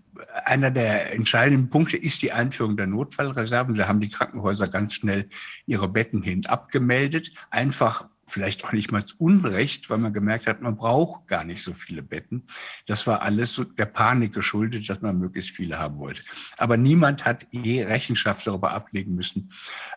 einer 0.46 0.72
der 0.72 1.14
entscheidenden 1.14 1.70
Punkte 1.70 1.98
ist 1.98 2.22
die 2.22 2.32
Einführung 2.32 2.78
der 2.78 2.88
Notfallreserven. 2.88 3.76
Da 3.76 3.88
haben 3.88 4.00
die 4.00 4.10
Krankenhäuser 4.10 4.68
ganz 4.68 4.94
schnell 4.94 5.30
ihre 5.66 5.88
Betten 5.88 6.22
hin 6.22 6.46
abgemeldet, 6.46 7.32
einfach 7.50 8.08
vielleicht 8.28 8.66
auch 8.66 8.72
nicht 8.72 8.92
mal 8.92 9.04
Unrecht, 9.18 9.90
weil 9.90 9.98
man 9.98 10.14
gemerkt 10.14 10.48
hat, 10.48 10.62
man 10.62 10.76
braucht 10.76 11.28
gar 11.28 11.44
nicht 11.44 11.64
so 11.64 11.74
viele 11.74 12.02
Betten. 12.02 12.48
Das 12.88 13.06
war 13.08 13.22
alles 13.22 13.54
so 13.54 13.64
der 13.64 13.86
Panik 13.86 14.34
geschuldet, 14.34 14.90
dass 14.90 15.02
man 15.02 15.20
möglichst 15.20 15.52
viele 15.52 15.78
haben 15.78 15.98
wollte. 15.98 16.24
Aber 16.58 16.78
niemand 16.78 17.26
hat 17.26 17.46
je 17.52 17.84
Rechenschaft 17.84 18.48
darüber 18.48 18.72
ablegen 18.72 19.16
müssen, 19.16 19.52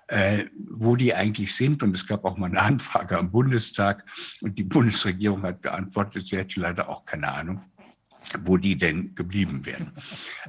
äh, 0.09 0.45
wo 0.69 0.97
die 0.97 1.15
eigentlich 1.15 1.55
sind. 1.55 1.83
Und 1.83 1.95
es 1.95 2.07
gab 2.07 2.25
auch 2.25 2.37
mal 2.37 2.47
eine 2.47 2.63
Anfrage 2.63 3.19
am 3.19 3.31
Bundestag 3.31 4.05
und 4.43 4.59
die 4.59 4.65
Bundesregierung 4.65 5.43
hat 5.43 5.63
geantwortet, 5.63 6.27
sie 6.27 6.37
hätte 6.37 6.61
leider 6.61 6.89
auch 6.89 7.05
keine 7.05 7.33
Ahnung 7.33 7.63
wo 8.43 8.57
die 8.57 8.77
denn 8.77 9.15
geblieben 9.15 9.65
wären. 9.65 9.93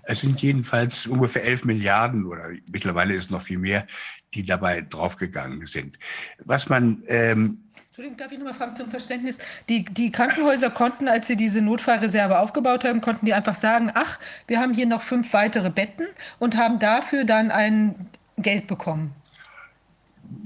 Es 0.04 0.22
sind 0.22 0.42
jedenfalls 0.42 1.08
ungefähr 1.08 1.44
11 1.44 1.66
Milliarden 1.66 2.26
oder 2.26 2.50
mittlerweile 2.72 3.14
ist 3.14 3.26
es 3.26 3.30
noch 3.30 3.42
viel 3.42 3.58
mehr, 3.58 3.88
die 4.34 4.44
dabei 4.44 4.82
draufgegangen 4.82 5.66
sind. 5.66 5.98
Was 6.40 6.70
man 6.70 7.04
ähm, 7.08 7.69
Entschuldigung, 8.00 8.18
darf 8.18 8.32
ich 8.32 8.38
nochmal 8.38 8.54
fragen 8.54 8.78
zum 8.78 8.90
Verständnis? 8.90 9.38
Die, 9.68 9.84
die 9.84 10.10
Krankenhäuser 10.10 10.70
konnten, 10.70 11.10
als 11.10 11.28
sie 11.28 11.36
diese 11.36 11.62
Notfallreserve 11.62 12.40
aufgebaut 12.40 12.86
haben, 12.86 13.02
konnten 13.02 13.26
die 13.26 13.34
einfach 13.34 13.56
sagen, 13.56 13.92
ach, 13.94 14.20
wir 14.48 14.62
haben 14.62 14.74
hier 14.74 14.86
noch 14.86 15.02
fünf 15.02 15.34
weitere 15.34 15.70
Betten 15.70 16.08
und 16.40 16.56
haben 16.56 16.80
dafür 16.80 17.26
dann 17.26 17.52
ein 17.52 18.08
Geld 18.38 18.68
bekommen. 18.68 19.14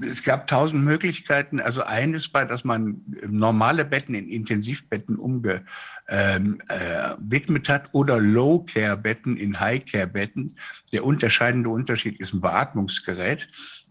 Es 0.00 0.24
gab 0.24 0.48
tausend 0.48 0.82
Möglichkeiten. 0.82 1.60
Also 1.60 1.84
eines 1.84 2.34
war, 2.34 2.44
dass 2.44 2.64
man 2.64 3.00
normale 3.28 3.84
Betten 3.84 4.16
in 4.16 4.28
Intensivbetten 4.28 5.14
umgewidmet 5.14 5.64
ähm, 6.08 6.60
äh, 6.68 7.68
hat 7.68 7.84
oder 7.92 8.18
Low-Care-Betten 8.18 9.36
in 9.36 9.60
High-Care-Betten. 9.60 10.56
Der 10.90 11.04
unterscheidende 11.04 11.68
Unterschied 11.68 12.18
ist 12.18 12.34
ein 12.34 12.40
Beatmungsgerät. 12.40 13.46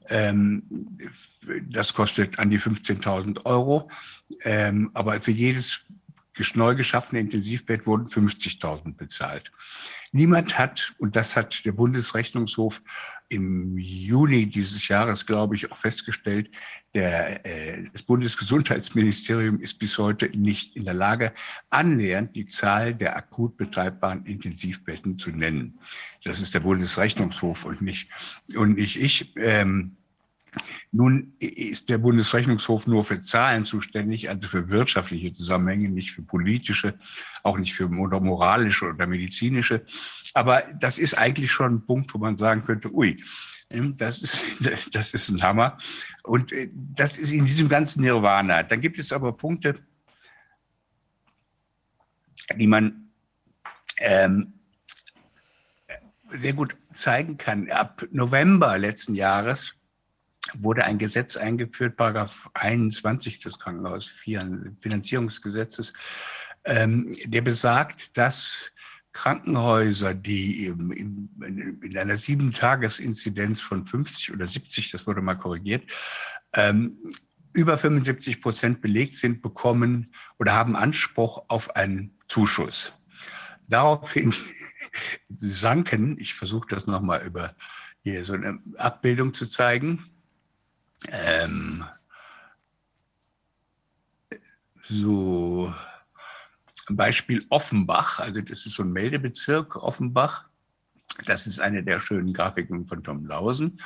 Ähm, 0.10 0.64
das 1.70 1.94
kostet 1.94 2.40
an 2.40 2.50
die 2.50 2.60
15.000 2.60 3.46
Euro. 3.46 3.90
Ähm, 4.44 4.92
aber 4.94 5.20
für 5.22 5.32
jedes 5.32 5.86
neu 6.56 6.76
geschaffene 6.76 7.22
Intensivbett 7.22 7.86
wurden 7.86 8.08
50.000 8.08 8.96
bezahlt. 8.96 9.52
Niemand 10.12 10.58
hat, 10.58 10.94
und 10.98 11.16
das 11.16 11.36
hat 11.36 11.66
der 11.66 11.72
Bundesrechnungshof 11.72 12.82
im 13.30 13.78
Juni 13.78 14.46
dieses 14.46 14.88
Jahres, 14.88 15.26
glaube 15.26 15.56
ich, 15.56 15.72
auch 15.72 15.78
festgestellt, 15.78 16.52
der, 16.94 17.44
äh, 17.46 17.90
das 17.92 18.04
Bundesgesundheitsministerium 18.04 19.60
ist 19.60 19.80
bis 19.80 19.98
heute 19.98 20.28
nicht 20.38 20.76
in 20.76 20.84
der 20.84 20.94
Lage, 20.94 21.34
annähernd 21.72 22.36
die 22.36 22.46
Zahl 22.46 22.94
der 22.94 23.16
akut 23.18 23.58
betreibbaren 23.58 24.26
Intensivbetten 24.26 25.18
zu 25.18 25.32
nennen. 25.32 25.80
Das 26.24 26.40
ist 26.40 26.54
der 26.54 26.60
Bundesrechnungshof 26.60 27.66
und 27.66 27.82
nicht, 27.82 28.10
und 28.56 28.76
nicht 28.76 29.02
ich. 29.02 29.34
Ähm, 29.38 29.98
nun 30.92 31.34
ist 31.40 31.90
der 31.90 31.98
Bundesrechnungshof 31.98 32.88
nur 32.88 33.04
für 33.04 33.22
Zahlen 33.22 33.66
zuständig, 33.66 34.30
also 34.30 34.48
für 34.48 34.70
wirtschaftliche 34.70 35.34
Zusammenhänge, 35.34 35.90
nicht 35.90 36.12
für 36.12 36.22
politische, 36.22 37.00
auch 37.44 37.58
nicht 37.58 37.74
für 37.74 37.90
moralische 37.90 38.86
oder 38.86 39.08
medizinische. 39.08 39.86
Aber 40.34 40.64
das 40.80 40.98
ist 40.98 41.18
eigentlich 41.18 41.52
schon 41.52 41.76
ein 41.76 41.86
Punkt, 41.86 42.14
wo 42.14 42.18
man 42.18 42.38
sagen 42.38 42.64
könnte, 42.66 42.94
ui, 42.94 43.18
ähm, 43.72 43.98
das 43.98 44.22
ist, 44.22 44.58
das 44.96 45.14
ist 45.14 45.30
ein 45.30 45.42
Hammer. 45.42 45.78
Und 46.24 46.52
äh, 46.52 46.70
das 46.74 47.18
ist 47.18 47.32
in 47.32 47.46
diesem 47.46 47.70
ganzen 47.70 48.02
Nirvana. 48.02 48.64
Dann 48.64 48.82
gibt 48.82 49.00
es 49.00 49.12
aber 49.12 49.34
Punkte, 49.34 49.80
die 52.56 52.68
man 52.68 53.12
ähm, 53.98 54.54
sehr 56.30 56.54
gut 56.54 56.76
zeigen 56.94 57.38
kann. 57.38 57.70
Ab 57.70 58.06
November 58.12 58.78
letzten 58.78 59.16
Jahres 59.16 59.76
wurde 60.58 60.86
ein 60.86 60.98
Gesetz 60.98 61.38
eingeführt, 61.38 61.96
Paragraph 61.96 62.50
21 62.54 63.40
des 63.40 63.60
Krankenhausfinanzierungsgesetzes, 63.60 65.94
ähm, 66.66 67.16
der 67.26 67.42
besagt, 67.42 68.18
dass 68.18 68.74
Krankenhäuser, 69.14 70.14
die 70.14 70.66
in, 70.66 71.80
in 71.82 71.98
einer 71.98 72.18
sieben 72.18 72.52
Tages 72.52 73.00
Inzidenz 73.00 73.62
von 73.62 73.86
50 73.86 74.34
oder 74.34 74.48
70, 74.48 74.92
das 74.92 75.08
wurde 75.08 75.22
mal 75.22 75.38
korrigiert, 75.38 75.90
ähm, 76.54 76.98
über 77.54 77.78
75 77.78 78.42
Prozent 78.42 78.82
belegt 78.82 79.16
sind, 79.16 79.42
bekommen 79.42 80.14
oder 80.40 80.54
haben 80.54 80.76
Anspruch 80.76 81.46
auf 81.48 81.76
einen 81.76 82.18
Zuschuss. 82.28 82.94
Daraufhin 83.70 84.34
sanken, 85.40 86.18
ich 86.20 86.34
versuche 86.34 86.68
das 86.70 86.88
nochmal 86.88 87.26
über 87.26 87.56
hier 88.02 88.26
so 88.26 88.34
eine 88.34 88.60
Abbildung 88.78 89.34
zu 89.34 89.48
zeigen, 89.48 90.04
ähm, 91.12 91.86
so 94.84 95.74
Beispiel 96.90 97.44
Offenbach, 97.50 98.20
also 98.20 98.42
das 98.42 98.66
ist 98.66 98.76
so 98.76 98.84
ein 98.84 98.92
Meldebezirk 98.92 99.82
Offenbach. 99.82 100.46
Das 101.26 101.46
ist 101.46 101.62
eine 101.62 101.84
der 101.84 102.00
schönen 102.00 102.34
Grafiken 102.34 102.88
von 102.88 103.04
Tom 103.04 103.26
Lausen. 103.26 103.80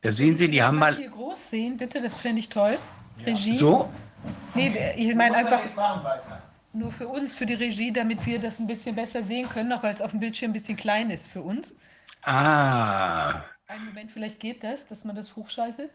Da 0.00 0.12
sehen 0.12 0.36
Sie, 0.36 0.48
die 0.48 0.62
haben 0.62 0.78
mal. 0.78 0.94
Hier 0.96 1.10
groß 1.10 1.50
sehen, 1.50 1.76
bitte, 1.76 2.00
das 2.00 2.16
fände 2.18 2.38
ich 2.38 2.48
toll. 2.48 2.78
Regie. 3.26 3.56
So? 3.56 3.92
Nee, 4.54 4.94
ich 4.96 5.14
meine 5.14 5.36
einfach 5.36 5.60
nur 6.72 6.92
für 6.92 7.08
uns, 7.08 7.34
für 7.34 7.46
die 7.46 7.54
Regie, 7.54 7.92
damit 7.92 8.24
wir 8.26 8.38
das 8.38 8.60
ein 8.60 8.66
bisschen 8.66 8.94
besser 8.94 9.22
sehen 9.22 9.48
können, 9.48 9.72
auch 9.72 9.82
weil 9.82 9.94
es 9.94 10.00
auf 10.00 10.12
dem 10.12 10.20
Bildschirm 10.20 10.50
ein 10.50 10.52
bisschen 10.52 10.76
klein 10.76 11.10
ist 11.10 11.26
für 11.26 11.42
uns. 11.42 11.74
Ah, 12.22 13.42
Einen 13.66 13.86
Moment, 13.86 14.12
vielleicht 14.12 14.38
geht 14.40 14.62
das, 14.62 14.86
dass 14.86 15.04
man 15.04 15.16
das 15.16 15.34
hochschaltet. 15.36 15.90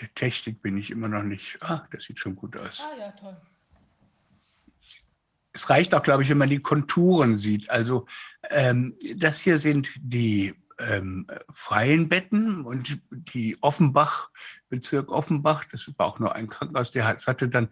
Der 0.00 0.12
Technik 0.14 0.62
bin 0.62 0.76
ich 0.76 0.90
immer 0.90 1.08
noch 1.08 1.22
nicht. 1.22 1.58
Ah, 1.62 1.86
das 1.90 2.04
sieht 2.04 2.18
schon 2.18 2.36
gut 2.36 2.58
aus. 2.58 2.86
Ah 2.86 2.98
ja, 2.98 3.10
toll. 3.12 3.36
Es 5.52 5.70
reicht 5.70 5.94
auch, 5.94 6.02
glaube 6.02 6.24
ich, 6.24 6.28
wenn 6.28 6.38
man 6.38 6.50
die 6.50 6.58
Konturen 6.58 7.36
sieht. 7.36 7.70
Also 7.70 8.06
ähm, 8.50 8.96
das 9.16 9.40
hier 9.40 9.58
sind 9.58 9.88
die 10.00 10.54
ähm, 10.78 11.26
freien 11.52 12.08
Betten 12.08 12.64
und 12.64 12.98
die 13.10 13.56
Offenbach, 13.60 14.30
Bezirk 14.68 15.10
Offenbach, 15.10 15.64
das 15.70 15.90
war 15.96 16.06
auch 16.06 16.18
nur 16.18 16.34
ein 16.34 16.48
Krankenhaus, 16.48 16.90
der 16.90 17.06
hat- 17.06 17.26
hatte 17.26 17.48
dann 17.48 17.68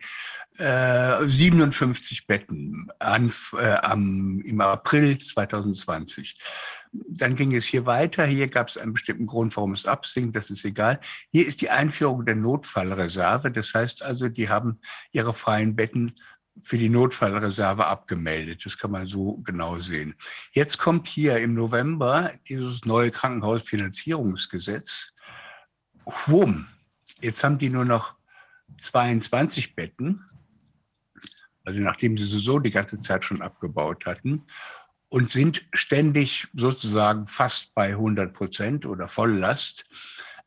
äh, 0.59 1.25
57 1.27 2.27
Betten 2.27 2.89
an, 2.99 3.33
äh, 3.59 3.75
am, 3.77 4.41
im 4.41 4.61
April 4.61 5.19
2020. 5.19 6.39
Dann 6.93 7.37
ging 7.37 7.55
es 7.55 7.65
hier 7.65 7.87
weiter. 7.87 8.27
Hier 8.27 8.49
gab 8.49 8.69
es 8.69 8.77
einen 8.77 8.93
bestimmten 8.93 9.27
Grund, 9.27 9.57
warum 9.57 9.73
es 9.73 9.87
absinkt. 9.87 10.37
Das 10.37 10.51
ist 10.51 10.65
egal. 10.67 11.01
Hier 11.31 11.47
ist 11.47 11.63
die 11.63 11.71
Einführung 11.71 12.27
der 12.27 12.35
Notfallreserve. 12.37 13.51
Das 13.51 13.73
heißt 13.73 14.03
also, 14.03 14.29
die 14.29 14.51
haben 14.51 14.79
ihre 15.11 15.33
freien 15.33 15.75
Betten 15.75 16.13
für 16.63 16.79
die 16.79 16.89
Notfallreserve 16.89 17.87
abgemeldet. 17.87 18.65
Das 18.65 18.79
kann 18.79 18.91
man 18.91 19.07
so 19.07 19.39
genau 19.39 19.81
sehen. 19.81 20.15
Jetzt 20.53 20.79
kommt 20.79 21.09
hier 21.09 21.39
im 21.39 21.55
November 21.55 22.33
dieses 22.49 22.85
neue 22.85 23.11
Krankenhausfinanzierungsgesetz. 23.11 25.13
Wumm. 26.27 26.69
Jetzt 27.21 27.45
haben 27.45 27.59
die 27.59 27.71
nur 27.71 27.85
noch 27.85 28.15
22 28.81 29.75
Betten. 29.75 30.25
Also 31.65 31.81
nachdem 31.81 32.17
sie 32.17 32.25
sowieso 32.25 32.59
die 32.59 32.71
ganze 32.71 33.01
Zeit 33.01 33.25
schon 33.25 33.41
abgebaut 33.41 34.07
hatten 34.07 34.45
und 35.09 35.31
sind 35.31 35.65
ständig 35.73 36.49
sozusagen 36.55 37.27
fast 37.27 37.75
bei 37.75 37.91
100 37.91 38.33
Prozent 38.33 38.87
oder 38.87 39.09
Volllast 39.09 39.85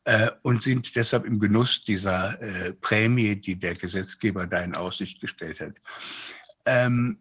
äh, 0.06 0.30
und 0.42 0.62
sind 0.62 0.94
deshalb 0.94 1.24
im 1.24 1.40
Genuss 1.40 1.84
dieser 1.84 2.40
äh, 2.40 2.72
Prämie, 2.74 3.34
die 3.34 3.56
der 3.56 3.74
Gesetzgeber 3.74 4.46
da 4.46 4.62
in 4.62 4.76
Aussicht 4.76 5.20
gestellt 5.20 5.60
hat. 5.60 5.74
Ähm, 6.64 7.18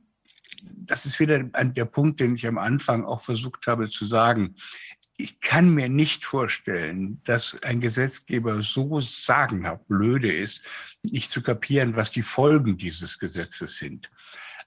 das 0.61 1.07
ist 1.07 1.19
wieder 1.19 1.43
der 1.43 1.85
Punkt, 1.85 2.19
den 2.19 2.35
ich 2.35 2.45
am 2.47 2.59
Anfang 2.59 3.03
auch 3.03 3.23
versucht 3.23 3.65
habe 3.65 3.89
zu 3.89 4.05
sagen. 4.05 4.55
Ich 5.17 5.39
kann 5.39 5.71
mir 5.71 5.89
nicht 5.89 6.25
vorstellen, 6.25 7.21
dass 7.23 7.61
ein 7.63 7.81
Gesetzgeber 7.81 8.61
so 8.61 8.99
sagenhaft 8.99 9.87
blöde 9.87 10.31
ist, 10.31 10.61
nicht 11.03 11.31
zu 11.31 11.41
kapieren, 11.41 11.95
was 11.95 12.11
die 12.11 12.21
Folgen 12.21 12.77
dieses 12.77 13.17
Gesetzes 13.17 13.77
sind. 13.77 14.11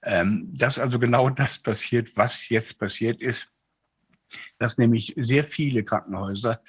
Ähm, 0.02 0.48
dass 0.52 0.78
also 0.78 0.98
genau 0.98 1.30
das 1.30 1.60
passiert, 1.60 2.16
was 2.16 2.48
jetzt 2.48 2.78
passiert 2.80 3.20
ist, 3.20 3.48
dass 4.58 4.76
nämlich 4.76 5.14
sehr 5.16 5.44
viele 5.44 5.84
Krankenhäuser 5.84 6.60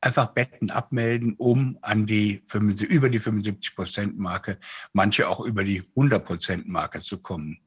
einfach 0.00 0.28
Betten 0.28 0.70
abmelden, 0.70 1.34
um 1.38 1.78
an 1.82 2.06
die 2.06 2.42
75, 2.48 2.88
über 2.88 3.08
die 3.08 3.18
75 3.18 3.74
Prozent 3.74 4.18
Marke, 4.18 4.58
manche 4.92 5.28
auch 5.28 5.40
über 5.40 5.64
die 5.64 5.82
100 5.96 6.24
Prozent 6.24 6.68
Marke 6.68 7.00
zu 7.00 7.18
kommen. 7.18 7.58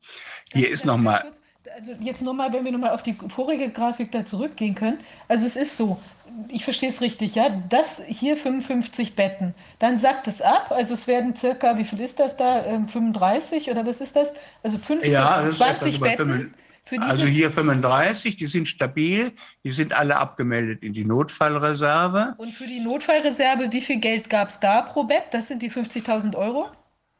Hier 0.53 0.67
ist 0.69 0.81
ich 0.81 0.87
ganz 0.87 0.97
nochmal, 0.97 1.31
Also 1.75 1.93
jetzt 1.99 2.21
nochmal, 2.21 2.53
wenn 2.53 2.65
wir 2.65 2.71
nochmal 2.71 2.91
auf 2.91 3.03
die 3.03 3.15
vorige 3.29 3.69
Grafik 3.69 4.11
da 4.11 4.25
zurückgehen 4.25 4.75
können. 4.75 4.99
Also 5.27 5.45
es 5.45 5.55
ist 5.55 5.75
so, 5.75 5.99
ich 6.47 6.63
verstehe 6.63 6.89
es 6.89 7.01
richtig, 7.01 7.35
ja, 7.35 7.49
das 7.69 8.01
hier 8.07 8.37
55 8.37 9.15
Betten. 9.15 9.53
Dann 9.79 9.97
sackt 9.97 10.27
es 10.27 10.41
ab, 10.41 10.67
also 10.71 10.93
es 10.93 11.07
werden 11.07 11.35
circa, 11.35 11.77
wie 11.77 11.85
viel 11.85 11.99
ist 11.99 12.19
das 12.19 12.37
da, 12.37 12.65
ähm, 12.65 12.87
35 12.87 13.69
oder 13.69 13.85
was 13.85 14.01
ist 14.01 14.15
das? 14.15 14.33
Also 14.63 14.77
15, 14.77 15.11
Ja, 15.11 15.41
das 15.41 15.53
ist 15.53 15.57
20 15.57 15.75
etwas 15.77 15.95
über 15.95 16.05
Betten. 16.05 16.27
25. 16.29 16.59
Also 16.99 17.25
hier 17.25 17.51
35, 17.51 18.37
die 18.37 18.47
sind 18.47 18.67
stabil, 18.67 19.31
die 19.63 19.71
sind 19.71 19.93
alle 19.93 20.17
abgemeldet 20.17 20.83
in 20.83 20.93
die 20.93 21.05
Notfallreserve. 21.05 22.35
Und 22.37 22.53
für 22.53 22.67
die 22.67 22.79
Notfallreserve, 22.79 23.71
wie 23.71 23.81
viel 23.81 23.99
Geld 23.99 24.29
gab 24.29 24.49
es 24.49 24.59
da 24.59 24.81
pro 24.81 25.03
Bett? 25.03 25.25
Das 25.31 25.47
sind 25.47 25.61
die 25.61 25.71
50.000 25.71 26.35
Euro? 26.35 26.69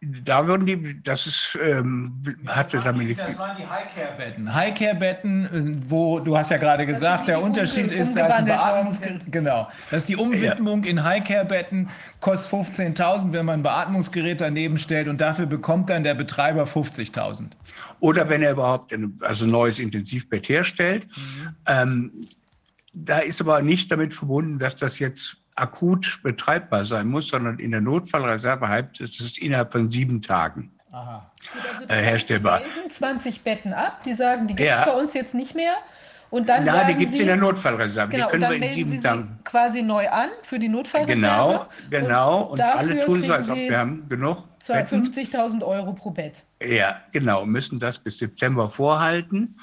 Da 0.02 0.48
würden 0.48 0.66
die, 0.66 1.04
das 1.04 1.28
ist, 1.28 1.60
ähm, 1.62 2.24
hatte 2.48 2.78
Das 2.78 2.86
waren 2.86 2.96
damit 2.96 3.10
die, 3.10 3.16
das 3.16 3.38
waren 3.38 3.58
die 3.58 3.68
High-Care-Betten. 3.68 4.54
High-Care-Betten, 4.54 5.46
äh, 5.46 5.90
wo 5.90 6.22
du 6.22 6.38
hast 6.38 6.52
ja 6.52 6.58
gerade 6.58 6.86
gesagt, 6.86 7.28
der 7.28 7.42
Unterschied 7.42 7.92
ist, 7.92 8.18
als 8.18 8.36
ein. 8.36 9.22
Genau. 9.30 9.68
Das 9.92 10.04
ist 10.04 10.10
die 10.10 10.16
Umwidmung 10.16 10.86
in 10.86 11.04
High-Care-Betten, 11.04 11.90
kostet 12.22 12.50
15.000, 12.50 13.34
wenn 13.34 13.46
man 13.46 13.60
ein 13.60 13.64
Beatmungsgerät 13.64 14.40
daneben 14.40 14.78
stellt 14.78 15.10
und 15.10 15.20
dafür 15.20 15.48
bekommt 15.48 15.90
dann 15.90 16.06
der 16.06 16.14
Betreiber 16.14 16.64
50.000. 16.64 17.50
Oder 18.00 18.30
wenn 18.30 18.42
er 18.42 18.52
überhaupt 18.52 18.94
ein 18.94 19.20
also 19.20 19.46
neues 19.46 19.80
Intensivbett 19.80 20.48
herstellt. 20.48 21.08
Ähm, 21.68 22.26
da 22.94 23.20
ist 23.20 23.42
aber 23.42 23.62
nicht 23.62 23.92
damit 23.92 24.14
verbunden, 24.14 24.60
dass 24.60 24.78
das 24.78 25.00
jetzt 25.00 25.38
akut 25.60 26.20
betreibbar 26.24 26.86
sein 26.86 27.08
muss, 27.08 27.28
sondern 27.28 27.60
in 27.60 27.72
der 27.72 27.82
Notfallreserve 27.82 28.68
heißt 28.68 29.02
es 29.02 29.20
ist 29.20 29.38
innerhalb 29.38 29.72
von 29.72 29.90
sieben 29.90 30.22
Tagen 30.22 30.72
Aha. 30.92 31.32
Gut, 31.54 31.62
also 31.74 31.86
äh, 31.88 32.04
herstellbar. 32.04 32.60
Die 32.60 32.66
melden 32.76 32.90
20 32.90 33.42
Betten 33.42 33.74
ab, 33.74 34.02
die 34.04 34.14
sagen, 34.14 34.48
die 34.48 34.56
gibt 34.56 34.70
es 34.70 34.76
Ja. 34.76 34.86
bei 34.86 35.00
uns 35.00 35.14
jetzt 35.14 35.36
nicht 35.36 35.56
mehr. 35.56 35.74
Und 36.32 36.48
dann 36.48 36.64
Na, 36.64 36.74
sagen 36.74 36.88
die 36.90 36.94
gibt 36.96 37.14
es 37.14 37.20
in 37.20 37.26
der 37.28 37.38
Notfallreserve. 37.38 38.12
Genau, 38.12 38.28
die 38.28 38.34
und 38.36 38.40
können 38.40 38.52
dann 38.52 38.62
wir 38.62 38.68
in 38.68 38.74
sieben 38.74 38.90
sie 38.92 38.98
sie 38.98 39.04
Tagen. 39.04 39.40
quasi 39.44 39.82
neu 39.82 40.08
an 40.10 40.30
für 40.44 40.60
die 40.60 40.68
Notfallreserve. 40.70 41.68
Genau, 41.90 42.04
genau. 42.04 42.42
Und, 42.52 42.62
alle 42.62 42.96
dafür 42.96 43.06
tun 43.06 43.24
so, 43.24 43.34
als 43.34 43.50
ob 43.50 43.56
wir 43.58 43.78
haben 43.78 44.08
genug 44.10 44.44
Betten. 44.68 45.06
50.000 45.06 45.64
Euro 45.64 45.94
pro 45.94 46.12
Bett. 46.12 46.44
Ja, 46.62 47.02
genau, 47.12 47.46
müssen 47.46 47.80
das 47.80 47.98
bis 47.98 48.20
September 48.20 48.70
vorhalten. 48.70 49.56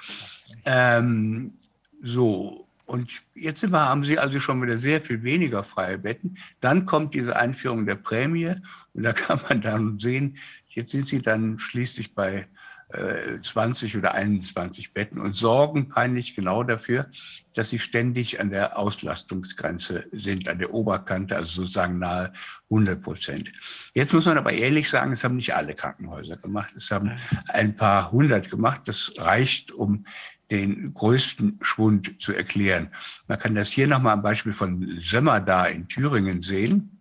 Ähm, 0.65 1.55
so, 2.03 2.66
und 2.87 3.23
jetzt 3.35 3.63
wir, 3.69 3.81
haben 3.81 4.05
Sie 4.05 4.19
also 4.19 4.41
schon 4.41 4.63
wieder 4.63 4.79
sehr 4.79 5.01
viel 5.01 5.23
weniger 5.23 5.65
freie 5.65 5.99
Betten. 5.99 6.39
Dann 6.61 6.87
kommt 6.87 7.15
diese 7.15 7.37
Einführung 7.37 7.85
der 7.85 7.97
Prämie 7.97 8.55
und 8.95 9.03
da 9.03 9.13
kann 9.13 9.41
man 9.49 9.61
dann 9.61 9.99
sehen, 9.99 10.39
jetzt 10.69 10.93
sind 10.93 11.09
Sie 11.09 11.21
dann 11.21 11.59
schließlich 11.59 12.15
bei 12.15 12.47
äh, 12.89 13.41
20 13.41 13.97
oder 13.97 14.15
21 14.15 14.93
Betten 14.93 15.21
und 15.21 15.35
sorgen 15.35 15.89
peinlich 15.89 16.37
genau 16.37 16.63
dafür, 16.63 17.11
dass 17.55 17.71
sie 17.71 17.81
ständig 17.81 18.39
an 18.39 18.51
der 18.51 18.79
Auslastungsgrenze 18.79 20.07
sind, 20.13 20.49
an 20.49 20.61
der 20.61 20.73
Oberkante, 20.73 21.35
also 21.35 21.63
sozusagen 21.63 21.99
nahe 21.99 22.33
100 22.71 23.03
Prozent. 23.03 23.51
Jetzt 23.93 24.13
muss 24.13 24.27
man 24.27 24.39
aber 24.39 24.53
ehrlich 24.53 24.89
sagen, 24.89 25.11
es 25.11 25.25
haben 25.25 25.35
nicht 25.35 25.57
alle 25.57 25.75
Krankenhäuser 25.75 26.37
gemacht. 26.37 26.75
Es 26.77 26.93
haben 26.93 27.11
ein 27.49 27.75
paar 27.75 28.13
hundert 28.13 28.51
gemacht. 28.51 28.83
Das 28.85 29.13
reicht, 29.17 29.73
um 29.73 30.05
den 30.51 30.95
größten 30.95 31.59
Schwund 31.63 32.21
zu 32.21 32.33
erklären. 32.33 32.91
Man 33.27 33.39
kann 33.39 33.55
das 33.55 33.69
hier 33.69 33.87
nochmal 33.87 34.15
am 34.15 34.23
Beispiel 34.23 34.53
von 34.53 34.99
Sömmerda 35.01 35.67
in 35.67 35.89
Thüringen 35.89 36.41
sehen. 36.41 37.01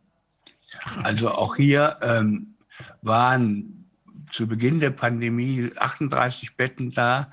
Also 1.03 1.31
auch 1.31 1.55
hier 1.55 1.97
ähm, 2.01 2.55
waren 3.01 3.85
zu 4.31 4.47
Beginn 4.47 4.79
der 4.79 4.89
Pandemie 4.89 5.69
38 5.77 6.57
Betten 6.57 6.91
da. 6.91 7.29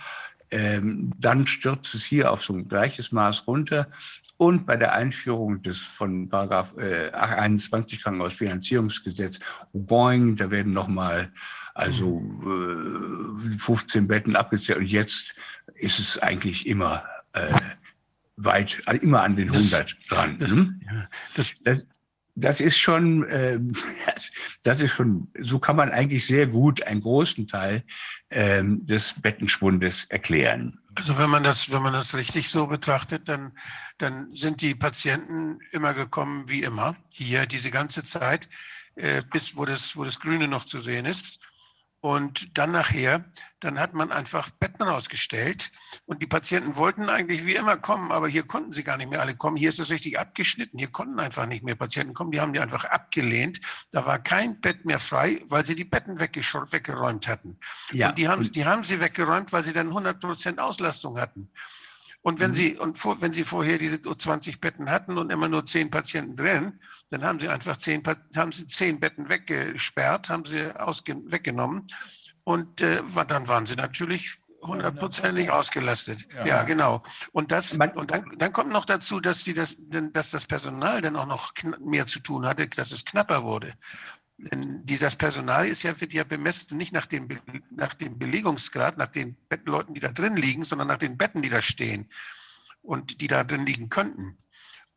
Ähm, 0.51 1.13
dann 1.19 1.47
stürzt 1.47 1.95
es 1.95 2.05
hier 2.05 2.31
auf 2.31 2.45
so 2.45 2.53
ein 2.53 2.69
gleiches 2.69 3.11
Maß 3.11 3.47
runter. 3.47 3.89
Und 4.37 4.67
bei 4.67 4.77
der 4.77 4.93
Einführung 4.93 5.63
des 5.63 5.79
von 5.79 6.29
Paragraph 6.29 6.77
äh, 6.77 7.11
21 7.11 8.03
Krankenhausfinanzierungsgesetz, 8.03 9.39
boing, 9.73 10.37
da 10.37 10.51
werden 10.51 10.73
nochmal 10.73 11.33
also 11.75 12.21
äh, 12.43 13.59
15 13.59 14.07
Betten 14.09 14.37
abgezählt. 14.37 14.79
Und 14.79 14.87
jetzt 14.87 15.35
ist 15.75 15.99
es 15.99 16.19
eigentlich 16.19 16.67
immer 16.67 17.05
äh, 17.33 17.53
weit, 18.37 18.83
immer 19.01 19.23
an 19.23 19.37
den 19.37 19.51
100 19.51 19.97
dran. 20.09 20.39
Das, 20.39 20.51
hm? 20.51 20.81
ja, 20.85 21.09
das, 21.35 21.55
Das, 21.65 21.87
das 22.35 22.61
ist 22.61 22.79
schon, 22.79 23.27
ähm, 23.29 23.77
das 24.63 24.81
ist 24.81 24.93
schon, 24.93 25.31
so 25.39 25.59
kann 25.59 25.77
man 25.77 25.91
eigentlich 25.91 26.27
sehr 26.27 26.47
gut 26.47 26.83
einen 26.83 27.03
großen 27.03 27.47
Teil 27.47 27.85
ähm, 28.31 28.87
des 28.87 29.15
Bettenschwundes 29.21 30.07
erklären. 30.07 30.79
Also 30.95 31.19
wenn 31.19 31.31
man 31.31 31.43
das, 31.43 31.71
wenn 31.71 31.83
man 31.83 31.93
das 31.93 32.15
richtig 32.15 32.51
so 32.51 32.67
betrachtet, 32.67 33.29
dann, 33.29 33.53
dann 33.99 34.35
sind 34.35 34.61
die 34.61 34.75
Patienten 34.75 35.59
immer 35.73 35.95
gekommen 35.95 36.45
wie 36.49 36.63
immer, 36.63 36.97
hier 37.09 37.47
diese 37.47 37.71
ganze 37.71 38.03
Zeit, 38.03 38.49
äh, 38.95 39.23
bis 39.33 39.57
wo 39.57 39.65
das, 39.65 39.97
wo 39.97 40.05
das 40.05 40.21
Grüne 40.21 40.49
noch 40.49 40.65
zu 40.65 40.81
sehen 40.81 41.07
ist. 41.07 41.39
Und 42.03 42.59
dann 42.59 42.73
nachher, 42.73 43.25
dann 43.61 43.79
hat 43.79 43.95
man 43.95 44.11
einfach 44.11 44.51
Betten 44.51 44.83
rausgestellt 44.83 45.71
und 46.05 46.21
die 46.21 46.27
Patienten 46.27 46.75
wollten 46.75 47.09
eigentlich 47.09 47.47
wie 47.47 47.55
immer 47.55 47.77
kommen, 47.77 48.11
aber 48.11 48.27
hier 48.27 48.43
konnten 48.43 48.73
sie 48.73 48.83
gar 48.83 48.97
nicht 48.97 49.09
mehr 49.09 49.21
alle 49.21 49.37
kommen. 49.37 49.57
Hier 49.57 49.69
ist 49.69 49.79
es 49.79 49.89
richtig 49.89 50.19
abgeschnitten. 50.19 50.81
Hier 50.81 50.91
konnten 50.91 51.21
einfach 51.21 51.47
nicht 51.47 51.63
mehr 51.63 51.77
Patienten 51.77 52.13
kommen. 52.13 52.33
Die 52.33 52.41
haben 52.41 52.55
die 52.55 52.59
einfach 52.59 52.87
abgelehnt. 52.87 53.61
Da 53.93 54.05
war 54.05 54.19
kein 54.19 54.61
Bett 54.61 54.85
mehr 54.85 54.99
frei, 54.99 55.43
weil 55.47 55.65
sie 55.65 55.77
die 55.77 55.85
Betten 55.85 56.19
weggeräumt 56.19 57.29
hatten. 57.29 57.57
Ja. 57.93 58.09
Und 58.09 58.19
die 58.19 58.27
haben, 58.27 58.51
die 58.51 58.65
haben 58.65 58.83
sie 58.83 58.99
weggeräumt, 58.99 59.53
weil 59.53 59.63
sie 59.63 59.73
dann 59.73 59.87
100 59.87 60.21
Prozent 60.21 60.59
Auslastung 60.59 61.21
hatten. 61.21 61.53
Und 62.23 62.39
wenn 62.39 62.53
mhm. 62.53 62.55
Sie, 62.55 62.77
und 62.79 62.99
vor, 62.99 63.21
wenn 63.21 63.33
Sie 63.33 63.45
vorher 63.45 63.79
diese 63.79 64.01
20 64.01 64.61
Betten 64.61 64.89
hatten 64.89 65.19
und 65.19 65.31
immer 65.33 65.49
nur 65.49 65.67
10 65.67 65.91
Patienten 65.91 66.37
drin, 66.37 66.81
dann 67.11 67.25
haben 67.25 67.41
Sie 67.41 67.49
einfach 67.49 67.77
10, 67.77 68.03
haben 68.37 68.53
Sie 68.53 68.67
10 68.67 69.01
Betten 69.01 69.29
weggesperrt, 69.29 70.29
haben 70.29 70.45
Sie 70.45 70.75
ausge, 70.79 71.17
weggenommen. 71.27 71.89
Und 72.45 72.81
äh, 72.81 73.03
dann 73.27 73.49
waren 73.49 73.67
Sie 73.67 73.75
natürlich 73.75 74.39
hundertprozentig 74.63 75.51
ausgelastet. 75.51 76.29
Ja. 76.33 76.47
ja. 76.47 76.63
genau. 76.63 77.03
Und 77.33 77.51
das 77.51 77.73
und 77.73 78.11
dann, 78.11 78.25
dann 78.39 78.53
kommt 78.53 78.71
noch 78.73 78.85
dazu, 78.85 79.21
dass 79.21 79.43
die 79.45 79.55
das, 79.55 79.77
dass 79.79 80.31
das 80.31 80.47
Personal 80.47 81.01
dann 81.01 81.17
auch 81.17 81.27
noch 81.27 81.53
mehr 81.81 82.07
zu 82.07 82.21
tun 82.21 82.47
hatte, 82.47 82.69
dass 82.69 82.93
es 82.93 83.05
knapper 83.05 83.43
wurde. 83.43 83.75
Denn 84.39 84.85
das 84.87 85.17
Personal 85.17 85.69
ist 85.69 85.83
ja, 85.83 86.01
wird 86.01 86.13
ja 86.13 86.25
bemessen 86.25 86.77
nicht 86.77 86.93
nach 86.93 87.07
dem, 87.07 87.29
nach 87.71 87.95
dem 87.95 88.19
Belegungsgrad, 88.19 88.99
nach 88.99 89.09
den 89.09 89.37
Bettenleuten, 89.49 89.95
die 89.95 90.01
da 90.01 90.09
drin 90.09 90.37
liegen, 90.37 90.65
sondern 90.65 90.89
nach 90.89 90.99
den 90.99 91.17
Betten, 91.17 91.43
die 91.43 91.49
da 91.49 91.63
stehen 91.63 92.09
und 92.83 93.21
die 93.21 93.29
da 93.29 93.45
drin 93.45 93.67
liegen 93.67 93.89
könnten. 93.89 94.39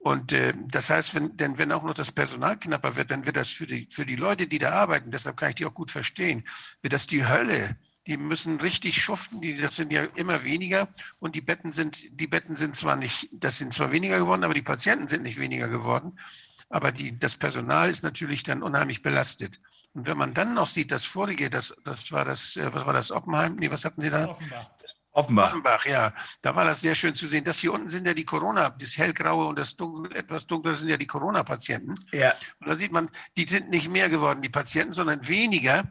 Und 0.05 0.33
äh, 0.33 0.53
das 0.67 0.91
heißt, 0.91 1.15
wenn, 1.15 1.35
denn 1.35 1.57
wenn 1.57 1.71
auch 1.71 1.81
noch 1.81 1.95
das 1.95 2.11
Personal 2.11 2.59
knapper 2.59 2.95
wird, 2.95 3.09
dann 3.09 3.25
wird 3.25 3.37
das 3.37 3.49
für 3.49 3.65
die, 3.65 3.87
für 3.89 4.05
die 4.05 4.15
Leute, 4.15 4.45
die 4.45 4.59
da 4.59 4.71
arbeiten, 4.71 5.09
deshalb 5.09 5.35
kann 5.35 5.49
ich 5.49 5.55
die 5.55 5.65
auch 5.65 5.73
gut 5.73 5.89
verstehen, 5.89 6.43
wird 6.83 6.93
das 6.93 7.07
die 7.07 7.25
Hölle. 7.27 7.75
Die 8.05 8.17
müssen 8.17 8.61
richtig 8.61 9.01
schuften, 9.01 9.41
die, 9.41 9.57
das 9.57 9.77
sind 9.77 9.91
ja 9.91 10.03
immer 10.15 10.43
weniger 10.43 10.89
und 11.17 11.33
die 11.33 11.41
Betten 11.41 11.71
sind, 11.71 12.19
die 12.19 12.27
Betten 12.27 12.55
sind 12.55 12.75
zwar 12.75 12.97
nicht, 12.97 13.29
das 13.31 13.57
sind 13.57 13.73
zwar 13.73 13.91
weniger 13.91 14.19
geworden, 14.19 14.43
aber 14.43 14.53
die 14.53 14.61
Patienten 14.61 15.07
sind 15.07 15.23
nicht 15.23 15.39
weniger 15.39 15.69
geworden. 15.69 16.19
Aber 16.69 16.91
die, 16.91 17.17
das 17.17 17.35
Personal 17.35 17.89
ist 17.89 18.03
natürlich 18.03 18.43
dann 18.43 18.63
unheimlich 18.63 19.01
belastet. 19.01 19.59
Und 19.93 20.07
wenn 20.07 20.17
man 20.17 20.33
dann 20.33 20.53
noch 20.53 20.67
sieht, 20.67 20.91
das 20.91 21.05
vorige, 21.05 21.49
das, 21.49 21.73
das 21.83 22.11
war 22.11 22.25
das, 22.25 22.57
äh, 22.57 22.73
was 22.73 22.85
war 22.85 22.93
das, 22.93 23.11
Oppenheim? 23.11 23.55
Nee, 23.55 23.71
was 23.71 23.85
hatten 23.85 24.01
Sie 24.01 24.09
da? 24.09 24.27
Offenbach. 24.27 24.69
Offenbach. 25.11 25.49
Offenbach, 25.51 25.85
ja. 25.85 26.13
Da 26.41 26.55
war 26.55 26.65
das 26.65 26.81
sehr 26.81 26.93
schön 26.93 27.15
zu 27.15 27.27
sehen. 27.27 27.45
Das 27.45 27.59
hier 27.59 27.71
unten 27.71 27.87
sind 27.87 28.05
ja 28.05 28.13
die 28.13 28.25
Corona, 28.25 28.69
das 28.69 28.97
hellgraue 28.97 29.45
und 29.45 29.57
das 29.57 29.75
dunkel, 29.77 30.13
etwas 30.13 30.45
dunkle 30.45 30.75
sind 30.75 30.89
ja 30.89 30.97
die 30.97 31.07
Corona-Patienten. 31.07 31.95
Ja. 32.11 32.33
Und 32.59 32.67
da 32.67 32.75
sieht 32.75 32.91
man, 32.91 33.09
die 33.37 33.45
sind 33.45 33.69
nicht 33.69 33.89
mehr 33.89 34.09
geworden, 34.09 34.41
die 34.41 34.49
Patienten, 34.49 34.91
sondern 34.91 35.25
weniger. 35.25 35.85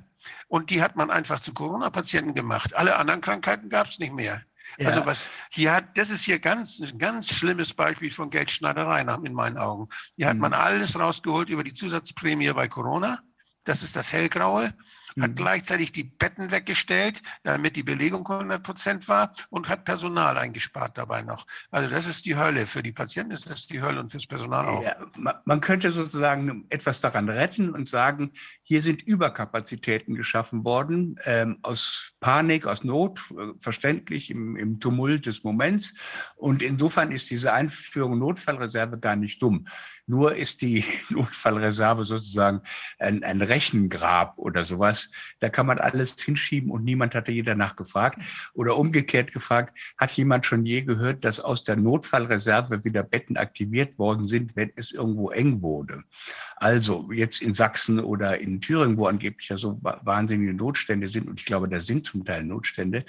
Und 0.49 0.69
die 0.69 0.83
hat 0.83 0.97
man 0.97 1.11
einfach 1.11 1.41
zu 1.41 1.55
Corona-Patienten 1.55 2.35
gemacht. 2.35 2.75
Alle 2.75 2.97
anderen 2.97 3.23
Krankheiten 3.23 3.71
gab 3.71 3.87
es 3.87 3.99
nicht 3.99 4.13
mehr. 4.13 4.43
Ja. 4.79 4.89
Also 4.89 5.07
was 5.07 5.29
hier 5.51 5.73
hat, 5.73 5.97
das 5.97 6.11
ist 6.11 6.25
hier 6.25 6.39
ganz, 6.39 6.81
ein 6.81 6.99
ganz 6.99 7.33
schlimmes 7.33 7.73
Beispiel 7.73 8.11
von 8.11 8.31
Geldschneiderei 8.31 9.01
in 9.01 9.35
meinen 9.35 9.59
Augen. 9.59 9.89
Hier 10.17 10.29
hat 10.29 10.35
mhm. 10.35 10.43
man 10.43 10.53
alles 10.53 10.99
rausgeholt 10.99 11.49
über 11.49 11.65
die 11.65 11.75
Zusatzprämie 11.75 12.53
bei 12.53 12.69
Corona. 12.69 13.21
Das 13.65 13.83
ist 13.83 13.97
das 13.97 14.13
Hellgraue 14.13 14.75
hat 15.21 15.31
mhm. 15.31 15.35
gleichzeitig 15.35 15.93
die 15.93 16.05
Betten 16.05 16.51
weggestellt, 16.51 17.23
damit 17.43 17.77
die 17.77 17.83
Belegung 17.83 18.29
100 18.29 18.63
Prozent 18.63 19.09
war 19.09 19.33
und 19.51 19.69
hat 19.69 19.85
Personal 19.85 20.37
eingespart 20.39 20.99
dabei 20.99 21.23
noch. 21.23 21.47
Also 21.71 21.89
das 21.89 22.07
ist 22.07 22.27
die 22.27 22.37
Hölle. 22.37 22.67
Für 22.67 22.83
die 22.83 22.93
Patienten 22.93 23.33
ist 23.33 23.49
das 23.49 23.67
die 23.67 23.81
Hölle 23.81 24.01
und 24.01 24.11
fürs 24.11 24.27
Personal 24.27 24.67
auch. 24.67 24.83
Ja, 24.83 24.97
man 25.45 25.61
könnte 25.61 25.91
sozusagen 25.91 26.67
etwas 26.71 27.01
daran 27.01 27.29
retten 27.29 27.71
und 27.71 27.89
sagen, 27.89 28.33
hier 28.63 28.83
sind 28.83 29.03
Überkapazitäten 29.03 30.15
geschaffen 30.15 30.65
worden, 30.65 31.17
ähm, 31.25 31.59
aus 31.63 32.15
Panik, 32.21 32.67
aus 32.67 32.83
Not, 32.83 33.21
äh, 33.31 33.53
verständlich 33.59 34.31
im, 34.31 34.57
im 34.57 34.81
Tumult 34.81 35.27
des 35.27 35.45
Moments. 35.45 35.95
Und 36.37 36.63
insofern 36.63 37.13
ist 37.13 37.31
diese 37.31 37.53
Einführung 37.53 38.19
Notfallreserve 38.19 38.99
gar 38.99 39.17
nicht 39.17 39.43
dumm. 39.43 39.67
Nur 40.07 40.35
ist 40.35 40.61
die 40.61 40.85
Notfallreserve 41.09 42.05
sozusagen 42.05 42.61
ein, 42.99 43.25
ein 43.25 43.41
Rechengrab 43.41 44.39
oder 44.39 44.65
sowas. 44.65 45.11
Da 45.41 45.49
kann 45.49 45.67
man 45.67 45.79
alles 45.79 46.15
hinschieben 46.19 46.71
und 46.71 46.85
niemand 46.85 47.15
hatte 47.15 47.33
je 47.33 47.43
danach 47.43 47.77
gefragt. 47.77 48.19
Oder 48.53 48.77
umgekehrt 48.77 49.33
gefragt, 49.33 49.79
hat 49.97 50.13
jemand 50.13 50.47
schon 50.47 50.67
je 50.67 50.83
gehört, 50.83 51.25
dass 51.25 51.41
aus 51.41 51.65
der 51.65 51.77
Notfallreserve 51.77 52.85
wieder 52.85 53.03
Betten 53.03 53.37
aktiviert 53.37 53.99
worden 53.99 54.27
sind, 54.27 54.57
wenn 54.57 54.73
es 54.77 54.93
irgendwo 54.93 55.31
eng 55.31 55.63
wurde? 55.63 56.05
Also 56.65 57.13
jetzt 57.13 57.43
in 57.43 57.53
Sachsen 57.53 58.01
oder 58.01 58.41
in 58.41 58.59
Thüringen, 58.59 58.97
wo 58.97 59.07
angeblich 59.07 59.51
ja 59.51 59.59
so 59.59 59.79
wahnsinnige 59.83 60.55
Notstände 60.55 61.09
sind, 61.09 61.29
und 61.29 61.39
ich 61.39 61.45
glaube, 61.45 61.69
da 61.69 61.79
sind 61.79 62.07
zum 62.07 62.25
Teil 62.25 62.43
Notstände, 62.43 63.05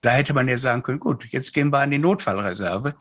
da 0.00 0.10
hätte 0.10 0.34
man 0.34 0.48
ja 0.48 0.58
sagen 0.58 0.82
können, 0.82 0.98
gut, 0.98 1.24
jetzt 1.26 1.52
gehen 1.52 1.72
wir 1.72 1.78
an 1.78 1.92
die 1.92 2.00
Notfallreserve. 2.00 2.96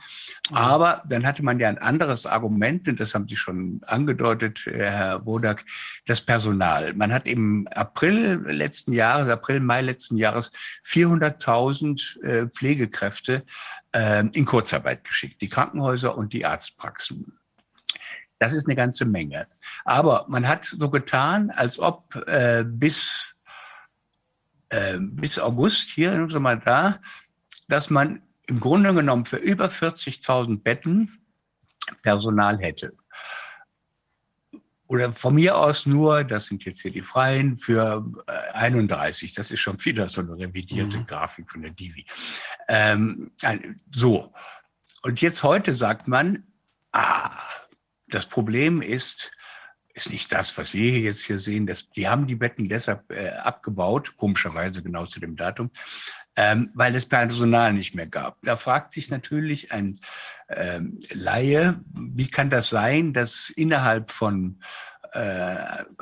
Mhm. 0.52 0.56
Aber 0.56 1.02
dann 1.10 1.26
hatte 1.26 1.41
man 1.41 1.60
ja 1.60 1.69
ein 1.69 1.80
anderes 1.80 2.27
Argument, 2.27 2.88
und 2.88 2.99
das 2.99 3.15
haben 3.15 3.27
Sie 3.27 3.36
schon 3.36 3.82
angedeutet, 3.88 4.68
äh, 4.68 4.91
Herr 4.91 5.26
Wodak, 5.26 5.65
das 6.06 6.22
Personal. 6.22 6.94
Man 6.94 7.11
hat 7.11 7.26
im 7.26 7.68
April 7.73 8.44
letzten 8.45 8.94
Jahres, 8.94 9.27
April, 9.27 9.60
Mai 9.60 9.82
letzten 9.82 10.18
Jahres 10.18 10.52
400.000 10.86 12.22
äh, 12.22 12.48
Pflegekräfte 12.49 13.44
äh, 13.91 14.23
in 14.34 14.45
Kurzarbeit 14.45 15.03
geschickt, 15.03 15.41
die 15.41 15.49
Krankenhäuser 15.49 16.15
und 16.15 16.32
die 16.32 16.45
Arztpraxen. 16.45 17.40
Das 18.40 18.53
ist 18.53 18.68
eine 18.68 18.76
ganze 18.76 19.06
Menge. 19.06 19.48
Aber 19.86 20.26
man 20.28 20.48
hat 20.48 20.66
so 20.66 20.90
getan, 20.90 21.52
als 21.52 21.80
ob 21.80 22.16
äh, 22.28 22.64
bis, 22.68 23.36
äh, 24.70 24.98
bis 24.99 25.40
August, 25.40 25.90
hier 25.90 26.12
sind 26.12 26.41
mal 26.41 26.60
da, 26.60 26.99
dass 27.68 27.90
man 27.90 28.22
im 28.48 28.60
Grunde 28.60 28.94
genommen 28.94 29.26
für 29.26 29.38
über 29.38 29.68
40.000 29.68 30.62
Betten 30.62 31.20
Personal 32.02 32.60
hätte. 32.60 32.94
Oder 34.88 35.14
von 35.14 35.34
mir 35.34 35.57
aus 35.57 35.86
nur, 35.88 36.24
das 36.24 36.45
sind 36.45 36.64
jetzt 36.64 36.82
hier 36.82 36.91
die 36.91 37.02
Freien, 37.02 37.57
für 37.57 38.06
31. 38.53 39.32
Äh, 39.32 39.36
das 39.36 39.49
ist 39.49 39.60
schon 39.60 39.84
wieder 39.84 40.10
so 40.10 40.22
eine 40.22 40.38
revidierte 40.38 40.98
mhm. 40.98 41.07
Grafik 41.07 41.49
von 41.49 41.64
der 41.64 41.72
Divi. 41.72 42.06
Ähm, 42.68 43.32
so. 43.91 44.32
Und 45.02 45.22
jetzt 45.22 45.41
heute 45.41 45.74
sagt 45.74 46.07
man, 46.07 46.44
ah, 46.91 47.32
das 48.15 48.25
Problem 48.25 48.81
ist, 48.81 49.31
ist 49.93 50.09
nicht 50.09 50.31
das, 50.33 50.57
was 50.57 50.73
wir 50.73 50.99
jetzt 50.99 51.23
hier 51.23 51.39
sehen. 51.39 51.67
Das, 51.67 51.89
die 51.89 52.07
haben 52.07 52.27
die 52.27 52.35
Betten 52.35 52.67
deshalb 52.67 53.11
äh, 53.11 53.29
abgebaut, 53.29 54.15
komischerweise 54.17 54.81
genau 54.81 55.05
zu 55.05 55.19
dem 55.19 55.35
Datum, 55.35 55.71
ähm, 56.35 56.69
weil 56.73 56.95
es 56.95 57.05
Personal 57.05 57.73
nicht 57.73 57.95
mehr 57.95 58.07
gab. 58.07 58.37
Da 58.43 58.57
fragt 58.57 58.93
sich 58.93 59.09
natürlich 59.09 59.71
ein 59.71 59.99
ähm, 60.49 60.99
Laie, 61.13 61.79
wie 61.93 62.27
kann 62.29 62.49
das 62.49 62.69
sein, 62.69 63.13
dass 63.13 63.49
innerhalb 63.49 64.11
von 64.11 64.59
äh, 65.13 65.55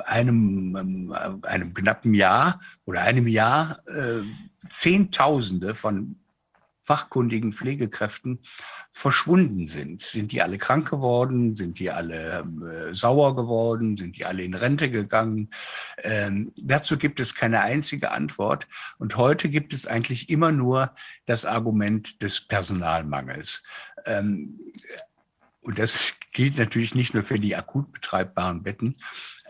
einem, 0.04 1.12
äh, 1.12 1.46
einem 1.46 1.72
knappen 1.72 2.14
Jahr 2.14 2.60
oder 2.84 3.02
einem 3.02 3.28
Jahr 3.28 3.78
äh, 3.86 4.22
Zehntausende 4.68 5.74
von 5.74 6.16
fachkundigen 6.84 7.52
Pflegekräften 7.52 8.40
verschwunden 8.92 9.66
sind. 9.66 10.02
Sind 10.02 10.32
die 10.32 10.42
alle 10.42 10.58
krank 10.58 10.88
geworden? 10.88 11.56
Sind 11.56 11.78
die 11.78 11.90
alle 11.90 12.40
äh, 12.40 12.94
sauer 12.94 13.34
geworden? 13.34 13.96
Sind 13.96 14.16
die 14.16 14.26
alle 14.26 14.44
in 14.44 14.54
Rente 14.54 14.90
gegangen? 14.90 15.50
Ähm, 16.02 16.52
dazu 16.62 16.98
gibt 16.98 17.20
es 17.20 17.34
keine 17.34 17.62
einzige 17.62 18.12
Antwort. 18.12 18.68
Und 18.98 19.16
heute 19.16 19.48
gibt 19.48 19.72
es 19.72 19.86
eigentlich 19.86 20.28
immer 20.28 20.52
nur 20.52 20.94
das 21.24 21.46
Argument 21.46 22.22
des 22.22 22.40
Personalmangels. 22.42 23.62
Ähm, 24.04 24.60
und 25.62 25.78
das 25.78 26.14
gilt 26.32 26.58
natürlich 26.58 26.94
nicht 26.94 27.14
nur 27.14 27.22
für 27.22 27.38
die 27.38 27.56
akut 27.56 27.90
betreibbaren 27.92 28.62
Betten, 28.62 28.96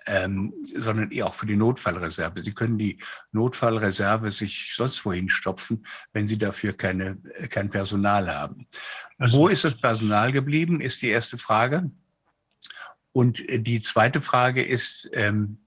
ähm, 0.06 0.52
sondern 0.74 1.10
eher 1.10 1.26
auch 1.26 1.34
für 1.34 1.46
die 1.46 1.56
Notfallreserve. 1.56 2.42
Sie 2.42 2.52
können 2.52 2.78
die 2.78 2.98
Notfallreserve 3.32 4.30
sich 4.30 4.72
sonst 4.74 5.04
wohin 5.04 5.28
stopfen, 5.28 5.86
wenn 6.12 6.28
Sie 6.28 6.38
dafür 6.38 6.72
keine, 6.72 7.18
kein 7.50 7.70
Personal 7.70 8.34
haben. 8.34 8.66
Also, 9.18 9.38
Wo 9.38 9.48
ist 9.48 9.64
das 9.64 9.74
Personal 9.74 10.32
geblieben, 10.32 10.80
ist 10.80 11.02
die 11.02 11.08
erste 11.08 11.38
Frage. 11.38 11.90
Und 13.12 13.42
die 13.48 13.80
zweite 13.80 14.20
Frage 14.22 14.62
ist, 14.62 15.08
ähm, 15.12 15.58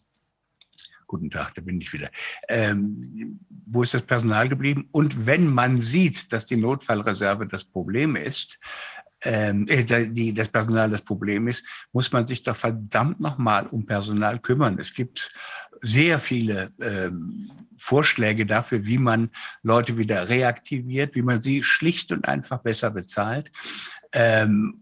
guten 1.08 1.32
Tag, 1.32 1.56
da 1.56 1.62
bin 1.62 1.80
ich 1.80 1.94
wieder, 1.94 2.12
ähm, 2.50 3.40
wo 3.50 3.82
ist 3.82 3.94
das 3.94 4.02
Personal 4.02 4.50
geblieben? 4.50 4.90
Und 4.92 5.26
wenn 5.26 5.48
man 5.48 5.80
sieht, 5.80 6.32
dass 6.34 6.46
die 6.46 6.58
Notfallreserve 6.58 7.48
das 7.48 7.64
Problem 7.64 8.16
ist, 8.16 8.60
äh, 9.28 10.08
die, 10.10 10.34
das 10.34 10.48
Personal 10.48 10.90
das 10.90 11.02
Problem 11.02 11.48
ist, 11.48 11.66
muss 11.92 12.12
man 12.12 12.28
sich 12.28 12.44
doch 12.44 12.56
verdammt 12.56 13.20
nochmal 13.20 13.68
um 13.68 13.86
Personal 13.86 14.40
kümmern. 14.40 14.78
Es 14.80 14.94
gibt 14.94 15.32
sehr 15.82 16.20
viele 16.20 16.72
ähm, 16.82 17.52
Vorschläge 17.78 18.46
dafür, 18.46 18.86
wie 18.86 18.98
man 18.98 19.30
Leute 19.64 19.98
wieder 19.98 20.30
reaktiviert, 20.30 21.16
wie 21.16 21.22
man 21.22 21.42
sie 21.42 21.64
schlicht 21.64 22.12
und 22.12 22.28
einfach 22.28 22.60
besser 22.60 22.90
bezahlt. 22.90 23.52
Ähm, 24.14 24.82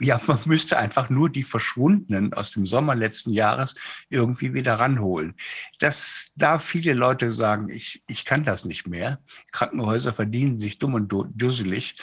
ja, 0.00 0.20
man 0.26 0.38
müsste 0.44 0.78
einfach 0.78 1.10
nur 1.10 1.30
die 1.30 1.42
Verschwundenen 1.42 2.32
aus 2.34 2.50
dem 2.52 2.66
Sommer 2.66 2.94
letzten 2.94 3.32
Jahres 3.32 3.74
irgendwie 4.08 4.54
wieder 4.54 4.74
ranholen. 4.74 5.34
Das, 5.78 6.30
da 6.36 6.58
viele 6.58 6.94
Leute 6.94 7.32
sagen, 7.32 7.68
ich, 7.68 8.02
ich 8.06 8.24
kann 8.24 8.42
das 8.42 8.64
nicht 8.64 8.86
mehr. 8.86 9.18
Krankenhäuser 9.50 10.12
verdienen 10.12 10.58
sich 10.58 10.78
dumm 10.78 10.94
und 10.94 11.12
dusselig, 11.34 11.96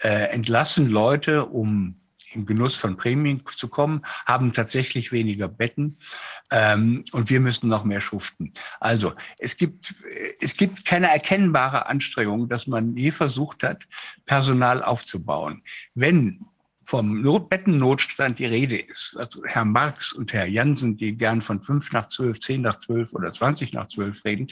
äh, 0.00 0.30
entlassen 0.30 0.86
Leute, 0.86 1.46
um 1.46 1.96
im 2.34 2.46
Genuss 2.46 2.74
von 2.74 2.96
Prämien 2.96 3.42
zu 3.56 3.68
kommen, 3.68 4.02
haben 4.26 4.52
tatsächlich 4.52 5.12
weniger 5.12 5.48
Betten 5.48 5.98
ähm, 6.50 7.04
und 7.12 7.30
wir 7.30 7.40
müssen 7.40 7.68
noch 7.68 7.84
mehr 7.84 8.00
schuften. 8.00 8.52
Also 8.80 9.12
es 9.38 9.56
gibt, 9.56 9.94
es 10.40 10.56
gibt 10.56 10.84
keine 10.84 11.10
erkennbare 11.10 11.86
Anstrengung, 11.86 12.48
dass 12.48 12.66
man 12.66 12.96
je 12.96 13.10
versucht 13.10 13.62
hat, 13.62 13.86
Personal 14.26 14.82
aufzubauen. 14.82 15.62
Wenn 15.94 16.44
vom 16.84 17.22
Notbettennotstand 17.22 18.38
die 18.38 18.46
Rede 18.46 18.78
ist, 18.78 19.16
also 19.18 19.42
Herr 19.44 19.64
Marx 19.64 20.12
und 20.12 20.32
Herr 20.32 20.46
Jansen, 20.46 20.96
die 20.96 21.16
gern 21.16 21.40
von 21.40 21.62
fünf 21.62 21.92
nach 21.92 22.08
zwölf, 22.08 22.40
zehn 22.40 22.62
nach 22.62 22.78
zwölf 22.78 23.12
oder 23.12 23.32
zwanzig 23.32 23.72
nach 23.72 23.88
zwölf 23.88 24.24
reden, 24.24 24.48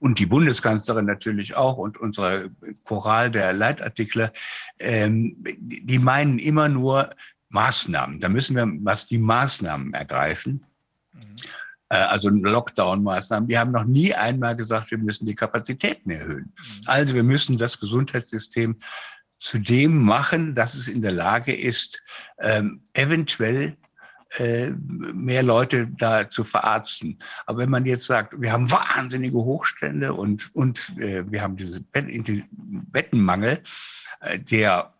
und 0.00 0.18
die 0.18 0.26
Bundeskanzlerin 0.26 1.06
natürlich 1.06 1.56
auch 1.56 1.76
und 1.76 1.98
unsere 1.98 2.50
Choral 2.82 3.30
der 3.30 3.52
Leitartikler, 3.52 4.32
ähm, 4.78 5.36
die 5.60 5.98
meinen 5.98 6.38
immer 6.40 6.68
nur 6.68 7.14
Maßnahmen. 7.48 8.18
Da 8.18 8.28
müssen 8.28 8.56
wir 8.56 8.66
was 8.80 9.06
die 9.06 9.18
Maßnahmen 9.18 9.94
ergreifen. 9.94 10.64
Mhm. 11.12 11.36
Äh, 11.88 11.96
also 11.96 12.28
Lockdown-Maßnahmen. 12.28 13.48
Die 13.48 13.56
haben 13.56 13.70
noch 13.70 13.84
nie 13.84 14.12
einmal 14.12 14.56
gesagt, 14.56 14.90
wir 14.90 14.98
müssen 14.98 15.26
die 15.26 15.36
Kapazitäten 15.36 16.10
erhöhen. 16.10 16.52
Mhm. 16.56 16.80
Also 16.86 17.14
wir 17.14 17.22
müssen 17.22 17.56
das 17.56 17.78
Gesundheitssystem 17.78 18.76
zu 19.38 19.58
dem 19.58 20.02
machen, 20.02 20.54
dass 20.54 20.74
es 20.74 20.88
in 20.88 21.02
der 21.02 21.12
Lage 21.12 21.54
ist, 21.54 22.02
ähm, 22.38 22.82
eventuell 22.94 23.76
äh, 24.38 24.70
mehr 24.90 25.42
Leute 25.42 25.86
da 25.86 26.28
zu 26.28 26.44
verarzten. 26.44 27.18
Aber 27.46 27.58
wenn 27.58 27.70
man 27.70 27.86
jetzt 27.86 28.06
sagt, 28.06 28.40
wir 28.40 28.52
haben 28.52 28.70
wahnsinnige 28.70 29.36
Hochstände 29.36 30.12
und, 30.12 30.54
und 30.54 30.92
äh, 30.98 31.30
wir 31.30 31.42
haben 31.42 31.56
diesen 31.56 31.86
Bettenmangel, 31.92 33.62
äh, 34.20 34.38
der 34.38 34.92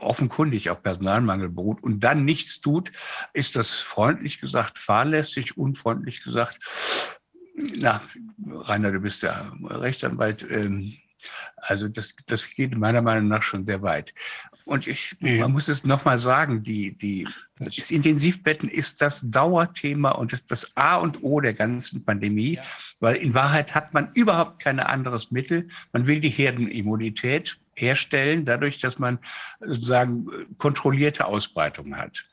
offenkundig 0.00 0.70
auf 0.70 0.82
Personalmangel 0.82 1.48
beruht 1.48 1.82
und 1.82 2.00
dann 2.00 2.24
nichts 2.24 2.60
tut, 2.60 2.92
ist 3.32 3.56
das 3.56 3.74
freundlich 3.74 4.40
gesagt 4.40 4.78
fahrlässig, 4.78 5.56
unfreundlich 5.56 6.22
gesagt. 6.22 6.58
Na, 7.54 8.00
Rainer, 8.46 8.92
du 8.92 9.00
bist 9.00 9.22
ja 9.22 9.52
Rechtsanwalt. 9.62 10.46
Ähm, 10.48 10.96
also 11.56 11.88
das, 11.88 12.12
das 12.26 12.48
geht 12.48 12.76
meiner 12.76 13.02
Meinung 13.02 13.28
nach 13.28 13.42
schon 13.42 13.66
sehr 13.66 13.82
weit. 13.82 14.14
Und 14.68 14.86
ich, 14.86 15.16
man 15.20 15.52
muss 15.52 15.66
es 15.68 15.82
nochmal 15.82 16.18
sagen, 16.18 16.62
die, 16.62 16.92
die, 16.92 17.26
das 17.58 17.90
Intensivbetten 17.90 18.68
ist 18.68 19.00
das 19.00 19.22
Dauerthema 19.24 20.10
und 20.10 20.34
das, 20.34 20.44
das 20.44 20.76
A 20.76 20.96
und 20.96 21.22
O 21.22 21.40
der 21.40 21.54
ganzen 21.54 22.04
Pandemie, 22.04 22.56
ja. 22.56 22.62
weil 23.00 23.16
in 23.16 23.32
Wahrheit 23.32 23.74
hat 23.74 23.94
man 23.94 24.10
überhaupt 24.12 24.62
kein 24.62 24.78
anderes 24.78 25.30
Mittel. 25.30 25.68
Man 25.94 26.06
will 26.06 26.20
die 26.20 26.28
Herdenimmunität 26.28 27.56
herstellen, 27.76 28.44
dadurch, 28.44 28.78
dass 28.78 28.98
man 28.98 29.18
sozusagen 29.60 30.26
kontrollierte 30.58 31.24
Ausbreitung 31.24 31.96
hat. 31.96 32.26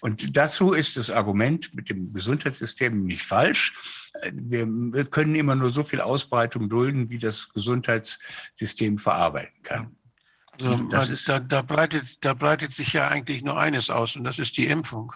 Und 0.00 0.34
dazu 0.34 0.72
ist 0.72 0.96
das 0.96 1.10
Argument 1.10 1.74
mit 1.74 1.90
dem 1.90 2.14
Gesundheitssystem 2.14 3.04
nicht 3.04 3.22
falsch 3.22 3.74
wir, 4.32 5.04
können 5.06 5.34
immer 5.34 5.54
nur 5.54 5.70
so 5.70 5.84
viel 5.84 6.00
Ausbreitung 6.00 6.68
dulden, 6.68 7.10
wie 7.10 7.18
das 7.18 7.48
Gesundheitssystem 7.50 8.98
verarbeiten 8.98 9.62
kann. 9.62 9.96
Also, 10.62 11.16
da, 11.26 11.38
da, 11.38 11.62
breitet, 11.62 12.24
da 12.24 12.32
breitet 12.32 12.72
sich 12.72 12.94
ja 12.94 13.08
eigentlich 13.08 13.42
nur 13.42 13.58
eines 13.58 13.90
aus 13.90 14.16
und 14.16 14.24
das 14.24 14.38
ist 14.38 14.56
die 14.56 14.66
Impfung. 14.66 15.12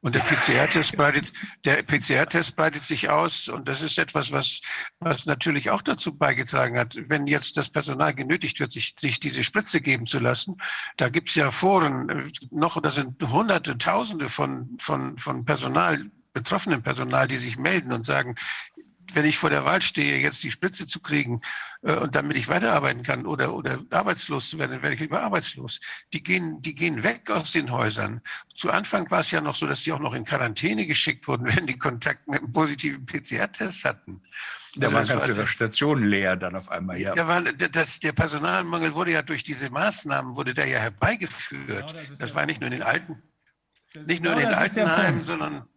Und 0.00 0.14
der 0.14 0.20
PCR-Test 0.20 0.96
breitet, 0.96 1.32
der 1.64 1.82
PCR-Test 1.82 2.56
breitet 2.56 2.84
sich 2.84 3.08
aus 3.08 3.48
und 3.48 3.68
das 3.68 3.82
ist 3.82 3.98
etwas, 3.98 4.32
was, 4.32 4.60
was 4.98 5.26
natürlich 5.26 5.70
auch 5.70 5.82
dazu 5.82 6.16
beigetragen 6.16 6.78
hat, 6.78 6.96
wenn 7.08 7.26
jetzt 7.26 7.56
das 7.56 7.68
Personal 7.68 8.14
genötigt 8.14 8.58
wird, 8.58 8.72
sich, 8.72 8.94
sich 8.98 9.20
diese 9.20 9.44
Spritze 9.44 9.80
geben 9.80 10.06
zu 10.06 10.18
lassen. 10.18 10.56
Da 10.96 11.08
gibt 11.08 11.28
es 11.28 11.34
ja 11.36 11.50
Foren 11.50 12.32
noch, 12.50 12.80
da 12.80 12.90
sind 12.90 13.22
Hunderte, 13.22 13.78
Tausende 13.78 14.28
von, 14.28 14.76
von, 14.80 15.18
von 15.18 15.44
Personal 15.44 16.10
betroffenen 16.32 16.82
Personal, 16.82 17.28
die 17.28 17.36
sich 17.36 17.58
melden 17.58 17.92
und 17.92 18.04
sagen, 18.04 18.36
wenn 19.14 19.24
ich 19.24 19.38
vor 19.38 19.50
der 19.50 19.64
Wahl 19.64 19.82
stehe, 19.82 20.18
jetzt 20.18 20.42
die 20.42 20.50
Spritze 20.50 20.86
zu 20.86 21.00
kriegen 21.00 21.40
äh, 21.82 21.94
und 21.94 22.14
damit 22.14 22.36
ich 22.36 22.48
weiterarbeiten 22.48 23.02
kann 23.02 23.26
oder, 23.26 23.54
oder 23.54 23.80
arbeitslos 23.90 24.50
zu 24.50 24.58
werden, 24.58 24.72
dann 24.72 24.82
werde 24.82 24.94
ich 24.94 25.00
lieber 25.00 25.22
arbeitslos. 25.22 25.80
Die 26.12 26.22
gehen, 26.22 26.62
die 26.62 26.74
gehen 26.74 27.02
weg 27.02 27.30
aus 27.30 27.52
den 27.52 27.70
Häusern. 27.70 28.20
Zu 28.54 28.70
Anfang 28.70 29.10
war 29.10 29.20
es 29.20 29.30
ja 29.30 29.40
noch 29.40 29.56
so, 29.56 29.66
dass 29.66 29.82
sie 29.82 29.92
auch 29.92 30.00
noch 30.00 30.14
in 30.14 30.24
Quarantäne 30.24 30.86
geschickt 30.86 31.26
wurden, 31.28 31.46
wenn 31.56 31.66
die 31.66 31.78
Kontakt 31.78 32.28
mit 32.28 32.40
einem 32.40 32.52
positiven 32.52 33.04
PCR-Test 33.06 33.84
hatten. 33.84 34.22
Da 34.76 34.92
waren 34.92 35.06
ganze 35.06 35.36
war, 35.36 35.46
Stationen 35.48 36.04
leer 36.04 36.36
dann 36.36 36.54
auf 36.54 36.70
einmal, 36.70 36.96
ja. 36.96 37.12
Da 37.12 37.26
war, 37.26 37.42
das, 37.42 37.98
der 37.98 38.12
Personalmangel 38.12 38.94
wurde 38.94 39.10
ja 39.10 39.22
durch 39.22 39.42
diese 39.42 39.68
Maßnahmen, 39.68 40.36
wurde 40.36 40.54
da 40.54 40.64
ja 40.64 40.78
herbeigeführt. 40.78 41.88
Genau, 41.88 42.08
das, 42.08 42.18
das 42.18 42.34
war 42.36 42.46
nicht 42.46 42.60
nur 42.60 42.68
in 42.68 42.78
den 42.78 42.82
alten, 42.84 43.20
nicht 44.06 44.22
nur 44.22 44.34
in 44.34 44.38
den 44.38 44.54
Altenheimen, 44.54 45.26
sondern 45.26 45.68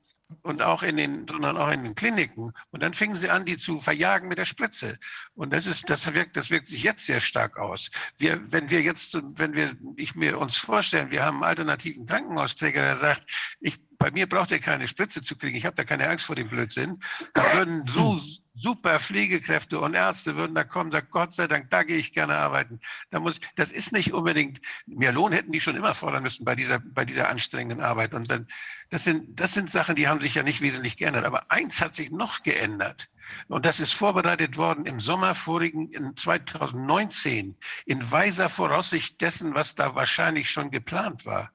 und 0.42 0.62
auch 0.62 0.84
in 0.84 0.98
den, 0.98 1.28
sondern 1.28 1.58
auch 1.58 1.72
in 1.72 1.84
den 1.84 1.96
Kliniken. 1.96 2.54
Und 2.72 2.84
dann 2.84 2.94
fingen 2.94 3.16
sie 3.16 3.30
an, 3.30 3.46
die 3.46 3.58
zu 3.58 3.80
verjagen 3.80 4.28
mit 4.28 4.38
der 4.38 4.46
Spritze. 4.46 4.98
Und 5.36 5.54
das 5.54 5.66
ist, 5.66 5.90
das 5.90 6.14
wirkt, 6.14 6.36
das 6.38 6.50
wirkt 6.50 6.68
sich 6.68 6.84
jetzt 6.84 7.06
sehr 7.06 7.20
stark 7.20 7.58
aus. 7.58 7.90
Wir, 8.18 8.42
wenn 8.52 8.70
wir 8.70 8.82
jetzt, 8.82 9.18
wenn 9.36 9.54
wir, 9.54 9.76
ich 9.96 10.16
mir 10.16 10.40
uns 10.40 10.58
vorstellen, 10.58 11.12
wir 11.12 11.24
haben 11.24 11.38
einen 11.38 11.44
alternativen 11.44 12.06
Krankenhausträger, 12.06 12.82
der 12.82 12.98
sagt, 12.98 13.24
ich, 13.60 13.78
bei 13.98 14.12
mir 14.12 14.28
braucht 14.28 14.52
ihr 14.52 14.60
keine 14.60 14.88
Spritze 14.88 15.22
zu 15.22 15.38
kriegen, 15.38 15.56
ich 15.56 15.66
habe 15.66 15.76
da 15.76 15.84
keine 15.84 16.10
Angst 16.10 16.26
vor 16.26 16.36
dem 16.36 16.50
Blödsinn. 16.50 17.00
Da 17.34 17.54
würden 17.54 17.86
so 17.88 18.20
super 18.56 19.00
Pflegekräfte 19.00 19.80
und 19.80 19.94
Ärzte 19.94 20.36
würden 20.36 20.56
da 20.56 20.64
kommen, 20.64 20.92
sagen, 20.92 21.08
Gott 21.10 21.34
sei 21.34 21.48
Dank, 21.48 21.70
da 21.70 21.84
gehe 21.84 21.98
ich 21.98 22.14
gerne 22.14 22.36
arbeiten. 22.36 22.80
Da 23.10 23.20
muss, 23.20 23.40
das 23.56 23.72
ist 23.72 23.92
nicht 23.92 24.14
unbedingt, 24.14 24.62
mehr 24.86 25.12
Lohn 25.12 25.32
hätten 25.32 25.52
die 25.52 25.62
schon 25.62 25.76
immer 25.76 25.94
fordern 25.94 26.24
müssen 26.24 26.46
bei 26.46 26.56
dieser, 26.56 26.80
bei 26.80 27.06
dieser 27.06 27.30
anstrengenden 27.30 27.82
Arbeit. 27.82 28.14
Und 28.14 28.30
dann, 28.30 28.48
das 28.90 29.04
sind, 29.04 29.40
das 29.40 29.54
sind 29.54 29.72
Sachen, 29.72 29.96
die 29.96 30.08
haben 30.08 30.22
sich 30.22 30.36
ja 30.36 30.44
nicht 30.44 30.62
wesentlich 30.62 30.98
geändert. 30.98 31.26
Aber 31.26 31.52
eins 31.52 31.82
hat 31.82 31.96
sich 31.96 32.12
noch 32.12 32.44
geändert. 32.44 33.10
Und 33.48 33.66
das 33.66 33.80
ist 33.80 33.94
vorbereitet 33.94 34.58
worden 34.58 34.86
im 34.86 35.00
Sommer 35.00 35.34
vorigen, 35.34 35.90
in 35.92 36.16
2019, 36.16 37.58
in 37.86 38.12
weiser 38.12 38.50
Voraussicht 38.50 39.20
dessen, 39.22 39.56
was 39.56 39.76
da 39.76 39.96
wahrscheinlich 39.96 40.52
schon 40.52 40.72
geplant 40.72 41.26
war. 41.26 41.52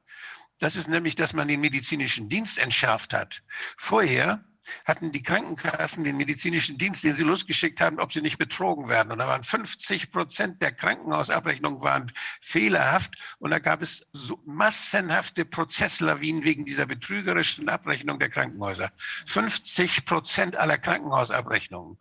Das 0.59 0.75
ist 0.75 0.89
nämlich, 0.89 1.15
dass 1.15 1.35
man 1.35 1.47
den 1.47 1.61
medizinischen 1.61 2.29
Dienst 2.29 2.59
entschärft 2.59 3.13
hat. 3.13 3.43
Vorher 3.77 4.45
hatten 4.85 5.13
die 5.13 5.23
Krankenkassen 5.23 6.05
den 6.05 6.17
medizinischen 6.17 6.79
Dienst, 6.79 7.05
den 7.05 7.15
sie 7.15 7.23
losgeschickt 7.23 7.81
haben, 7.81 7.99
ob 7.99 8.13
sie 8.13 8.23
nicht 8.23 8.39
betrogen 8.39 8.89
werden. 8.89 9.13
Und 9.13 9.19
da 9.19 9.29
waren 9.29 9.43
50 9.43 10.11
Prozent 10.11 10.63
der 10.63 10.73
Krankenhausabrechnungen 10.73 11.81
waren 11.81 12.13
fehlerhaft. 12.41 13.15
Und 13.39 13.51
da 13.51 13.59
gab 13.59 13.83
es 13.83 14.07
so 14.11 14.41
massenhafte 14.45 15.45
Prozesslawinen 15.45 16.45
wegen 16.45 16.65
dieser 16.65 16.87
betrügerischen 16.87 17.69
Abrechnung 17.69 18.19
der 18.19 18.29
Krankenhäuser. 18.29 18.93
50 19.27 20.05
Prozent 20.05 20.57
aller 20.57 20.79
Krankenhausabrechnungen. 20.79 21.99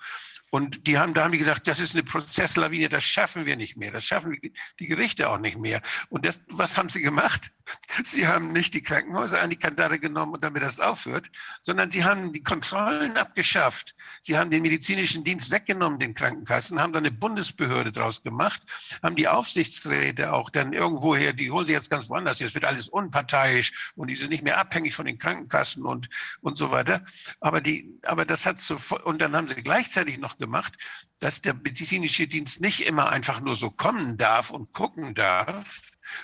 Und 0.49 0.87
die 0.87 0.97
haben, 0.97 1.13
da 1.13 1.23
haben 1.23 1.33
die 1.33 1.37
gesagt, 1.37 1.67
das 1.67 1.79
ist 1.79 1.93
eine 1.93 2.03
Prozesslawine, 2.03 2.87
das 2.87 3.03
schaffen 3.03 3.45
wir 3.45 3.57
nicht 3.57 3.75
mehr, 3.75 3.91
das 3.91 4.05
schaffen 4.05 4.39
die 4.79 4.87
Gerichte 4.87 5.29
auch 5.29 5.39
nicht 5.39 5.57
mehr. 5.57 5.81
Und 6.09 6.25
das, 6.25 6.39
was 6.47 6.77
haben 6.77 6.89
sie 6.89 7.01
gemacht? 7.01 7.51
Sie 8.03 8.27
haben 8.27 8.51
nicht 8.51 8.73
die 8.73 8.81
Krankenhäuser 8.81 9.41
an 9.41 9.49
die 9.49 9.57
Kandare 9.57 9.99
genommen 9.99 10.33
und 10.33 10.43
damit 10.43 10.63
das 10.63 10.79
aufhört, 10.79 11.29
sondern 11.61 11.91
sie 11.91 12.03
haben 12.03 12.31
die 12.31 12.43
Kontrollen 12.43 13.17
abgeschafft. 13.17 13.95
Sie 14.21 14.37
haben 14.37 14.49
den 14.49 14.61
medizinischen 14.61 15.23
Dienst 15.23 15.51
weggenommen, 15.51 15.99
den 15.99 16.13
Krankenkassen, 16.13 16.79
haben 16.81 16.93
dann 16.93 17.05
eine 17.05 17.15
Bundesbehörde 17.15 17.91
draus 17.91 18.23
gemacht, 18.23 18.61
haben 19.03 19.15
die 19.15 19.27
Aufsichtsräte 19.27 20.33
auch 20.33 20.49
dann 20.49 20.73
irgendwoher, 20.73 21.33
die 21.33 21.51
holen 21.51 21.65
sie 21.65 21.73
jetzt 21.73 21.89
ganz 21.89 22.09
woanders, 22.09 22.39
jetzt 22.39 22.53
wird 22.53 22.65
alles 22.65 22.89
unparteiisch 22.89 23.91
und 23.95 24.07
die 24.07 24.15
sind 24.15 24.29
nicht 24.29 24.43
mehr 24.43 24.59
abhängig 24.59 24.95
von 24.95 25.05
den 25.05 25.17
Krankenkassen 25.17 25.83
und, 25.83 26.09
und 26.41 26.57
so 26.57 26.71
weiter. 26.71 27.03
Aber 27.39 27.61
die, 27.61 27.99
aber 28.03 28.25
das 28.25 28.45
hat 28.45 28.61
so, 28.61 28.77
und 29.03 29.21
dann 29.21 29.35
haben 29.35 29.47
sie 29.47 29.55
gleichzeitig 29.55 30.17
noch 30.19 30.37
gemacht, 30.37 30.73
dass 31.19 31.41
der 31.41 31.53
medizinische 31.53 32.27
Dienst 32.27 32.61
nicht 32.61 32.85
immer 32.85 33.09
einfach 33.09 33.41
nur 33.41 33.55
so 33.55 33.71
kommen 33.71 34.17
darf 34.17 34.51
und 34.51 34.71
gucken 34.73 35.15
darf, 35.15 35.81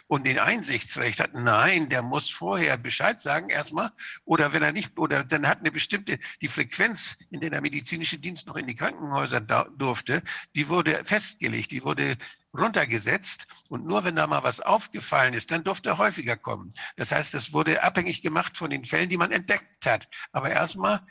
und 0.08 0.26
den 0.26 0.40
Einsichtsrecht 0.40 1.20
hat, 1.20 1.34
nein, 1.34 1.90
der 1.90 2.02
muss 2.02 2.30
vorher 2.30 2.78
Bescheid 2.78 3.22
sagen 3.22 3.50
erstmal 3.50 3.92
oder 4.26 4.54
wenn 4.54 4.64
er 4.64 4.72
nicht, 4.72 4.98
oder 4.98 5.24
dann 5.24 5.48
hat 5.48 5.60
eine 5.60 5.72
bestimmte, 5.72 6.20
die 6.42 6.48
Frequenz, 6.48 7.18
in 7.30 7.40
der 7.40 7.50
der 7.50 7.62
medizinische 7.62 8.18
Dienst 8.18 8.48
noch 8.48 8.56
in 8.56 8.68
die 8.68 8.76
Krankenhäuser 8.76 9.42
da, 9.42 9.68
durfte, 9.78 10.24
die 10.56 10.70
wurde 10.70 11.04
festgelegt, 11.06 11.72
die 11.72 11.84
wurde 11.84 12.18
runtergesetzt 12.56 13.48
und 13.70 13.86
nur 13.86 14.04
wenn 14.04 14.16
da 14.16 14.28
mal 14.28 14.44
was 14.44 14.60
aufgefallen 14.60 15.34
ist, 15.34 15.52
dann 15.52 15.64
durfte 15.64 15.90
er 15.90 15.98
häufiger 15.98 16.38
kommen. 16.38 16.74
Das 16.96 17.12
heißt, 17.12 17.34
das 17.34 17.54
wurde 17.54 17.84
abhängig 17.84 18.22
gemacht 18.22 18.58
von 18.58 18.70
den 18.70 18.86
Fällen, 18.86 19.10
die 19.10 19.18
man 19.18 19.32
entdeckt 19.32 19.86
hat. 19.86 20.08
Aber 20.32 20.50
erstmal 20.52 21.02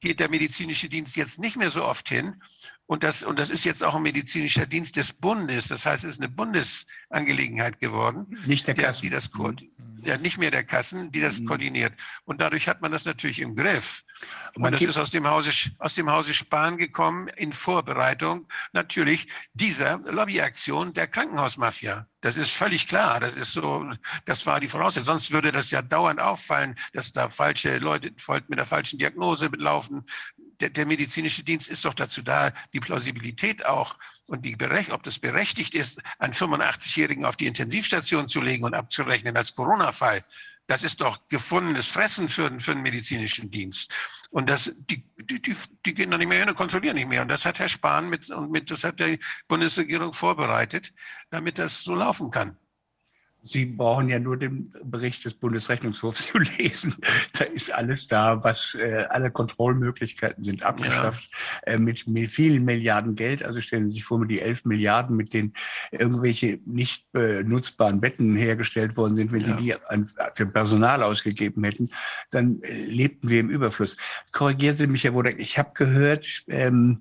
geht 0.00 0.20
der 0.20 0.30
medizinische 0.30 0.88
Dienst 0.88 1.16
jetzt 1.16 1.38
nicht 1.38 1.56
mehr 1.56 1.70
so 1.70 1.84
oft 1.84 2.08
hin. 2.08 2.42
Und 2.90 3.04
das, 3.04 3.22
und 3.22 3.38
das 3.38 3.50
ist 3.50 3.64
jetzt 3.64 3.84
auch 3.84 3.94
ein 3.94 4.02
medizinischer 4.02 4.66
Dienst 4.66 4.96
des 4.96 5.12
Bundes. 5.12 5.68
Das 5.68 5.86
heißt, 5.86 6.02
es 6.02 6.10
ist 6.16 6.20
eine 6.20 6.28
Bundesangelegenheit 6.28 7.78
geworden. 7.78 8.26
Nicht 8.46 8.66
der 8.66 8.74
der, 8.74 8.86
Kassen. 8.86 9.02
die 9.02 9.10
das 9.10 9.30
ko- 9.30 9.52
ja, 10.02 10.18
nicht 10.18 10.38
mehr 10.38 10.50
der 10.50 10.64
Kassen, 10.64 11.12
die 11.12 11.20
das 11.20 11.38
Mhm. 11.38 11.44
koordiniert. 11.44 11.92
Und 12.24 12.40
dadurch 12.40 12.66
hat 12.68 12.80
man 12.80 12.90
das 12.90 13.04
natürlich 13.04 13.38
im 13.40 13.54
Griff. 13.54 14.02
Und 14.56 14.62
Man 14.62 14.72
das 14.72 14.82
ist 14.82 14.98
aus 14.98 15.10
dem 15.10 15.28
Hause, 15.28 15.52
aus 15.78 15.94
dem 15.94 16.10
Hause 16.10 16.34
Spahn 16.34 16.78
gekommen 16.78 17.28
in 17.28 17.52
Vorbereitung 17.52 18.48
natürlich 18.72 19.28
dieser 19.54 19.98
Lobbyaktion 19.98 20.92
der 20.92 21.06
Krankenhausmafia. 21.06 22.08
Das 22.22 22.36
ist 22.36 22.50
völlig 22.50 22.88
klar. 22.88 23.20
Das 23.20 23.36
ist 23.36 23.52
so, 23.52 23.88
das 24.24 24.46
war 24.46 24.58
die 24.58 24.68
Voraussetzung. 24.68 25.12
Sonst 25.14 25.30
würde 25.30 25.52
das 25.52 25.70
ja 25.70 25.80
dauernd 25.80 26.18
auffallen, 26.18 26.74
dass 26.92 27.12
da 27.12 27.28
falsche 27.28 27.78
Leute 27.78 28.12
mit 28.48 28.58
der 28.58 28.66
falschen 28.66 28.98
Diagnose 28.98 29.48
laufen. 29.58 30.04
Der, 30.60 30.70
der 30.70 30.86
medizinische 30.86 31.42
Dienst 31.42 31.68
ist 31.68 31.84
doch 31.84 31.94
dazu 31.94 32.22
da, 32.22 32.52
die 32.72 32.80
Plausibilität 32.80 33.66
auch 33.66 33.96
und 34.26 34.44
die 34.44 34.56
Berech 34.56 34.92
ob 34.92 35.02
das 35.02 35.18
berechtigt 35.18 35.74
ist, 35.74 36.00
einen 36.18 36.34
85-Jährigen 36.34 37.24
auf 37.24 37.36
die 37.36 37.46
Intensivstation 37.46 38.28
zu 38.28 38.40
legen 38.40 38.64
und 38.64 38.74
abzurechnen 38.74 39.36
als 39.36 39.54
Corona-Fall. 39.54 40.24
Das 40.66 40.84
ist 40.84 41.00
doch 41.00 41.26
gefundenes 41.28 41.88
Fressen 41.88 42.28
für, 42.28 42.60
für 42.60 42.74
den 42.74 42.82
medizinischen 42.82 43.50
Dienst. 43.50 43.92
Und 44.30 44.48
das, 44.48 44.72
die, 44.76 45.02
die, 45.16 45.42
die, 45.42 45.56
die 45.84 45.94
gehen 45.94 46.12
da 46.12 46.18
nicht 46.18 46.28
mehr 46.28 46.38
hin 46.38 46.48
und 46.48 46.54
kontrollieren 46.54 46.94
nicht 46.94 47.08
mehr. 47.08 47.22
Und 47.22 47.28
das 47.28 47.44
hat 47.44 47.58
Herr 47.58 47.68
Spahn 47.68 48.08
mit, 48.08 48.30
und 48.30 48.52
mit, 48.52 48.70
das 48.70 48.84
hat 48.84 49.00
die 49.00 49.18
Bundesregierung 49.48 50.12
vorbereitet, 50.12 50.92
damit 51.30 51.58
das 51.58 51.82
so 51.82 51.96
laufen 51.96 52.30
kann. 52.30 52.56
Sie 53.42 53.64
brauchen 53.64 54.08
ja 54.08 54.18
nur 54.18 54.36
den 54.36 54.70
Bericht 54.84 55.24
des 55.24 55.34
Bundesrechnungshofs 55.34 56.26
zu 56.32 56.38
lesen. 56.38 56.96
Da 57.32 57.44
ist 57.44 57.72
alles 57.72 58.06
da, 58.06 58.42
was 58.44 58.74
äh, 58.74 59.04
alle 59.08 59.30
Kontrollmöglichkeiten 59.30 60.44
sind 60.44 60.62
abgeschafft 60.62 61.30
äh, 61.62 61.78
mit, 61.78 62.06
mit 62.06 62.28
vielen 62.28 62.64
Milliarden 62.64 63.14
Geld. 63.14 63.42
Also 63.42 63.60
stellen 63.60 63.88
Sie 63.88 63.94
sich 63.96 64.04
vor, 64.04 64.18
mit 64.18 64.30
die 64.30 64.40
11 64.40 64.64
Milliarden, 64.64 65.16
mit 65.16 65.32
denen 65.32 65.54
irgendwelche 65.90 66.60
nicht 66.66 67.06
äh, 67.14 67.42
nutzbaren 67.42 68.00
Betten 68.00 68.36
hergestellt 68.36 68.96
worden 68.96 69.16
sind, 69.16 69.32
wenn 69.32 69.40
Ja. 69.40 69.56
Sie 69.56 69.62
die 69.62 69.74
an, 69.88 70.10
für 70.34 70.46
Personal 70.46 71.02
ausgegeben 71.02 71.64
hätten, 71.64 71.88
dann 72.30 72.60
lebten 72.62 73.28
wir 73.28 73.40
im 73.40 73.50
Überfluss. 73.50 73.96
Korrigieren 74.32 74.76
Sie 74.76 74.86
mich, 74.86 75.04
Herr 75.04 75.14
Wodak, 75.14 75.38
ich 75.38 75.58
habe 75.58 75.70
gehört, 75.74 76.44
ähm, 76.48 77.00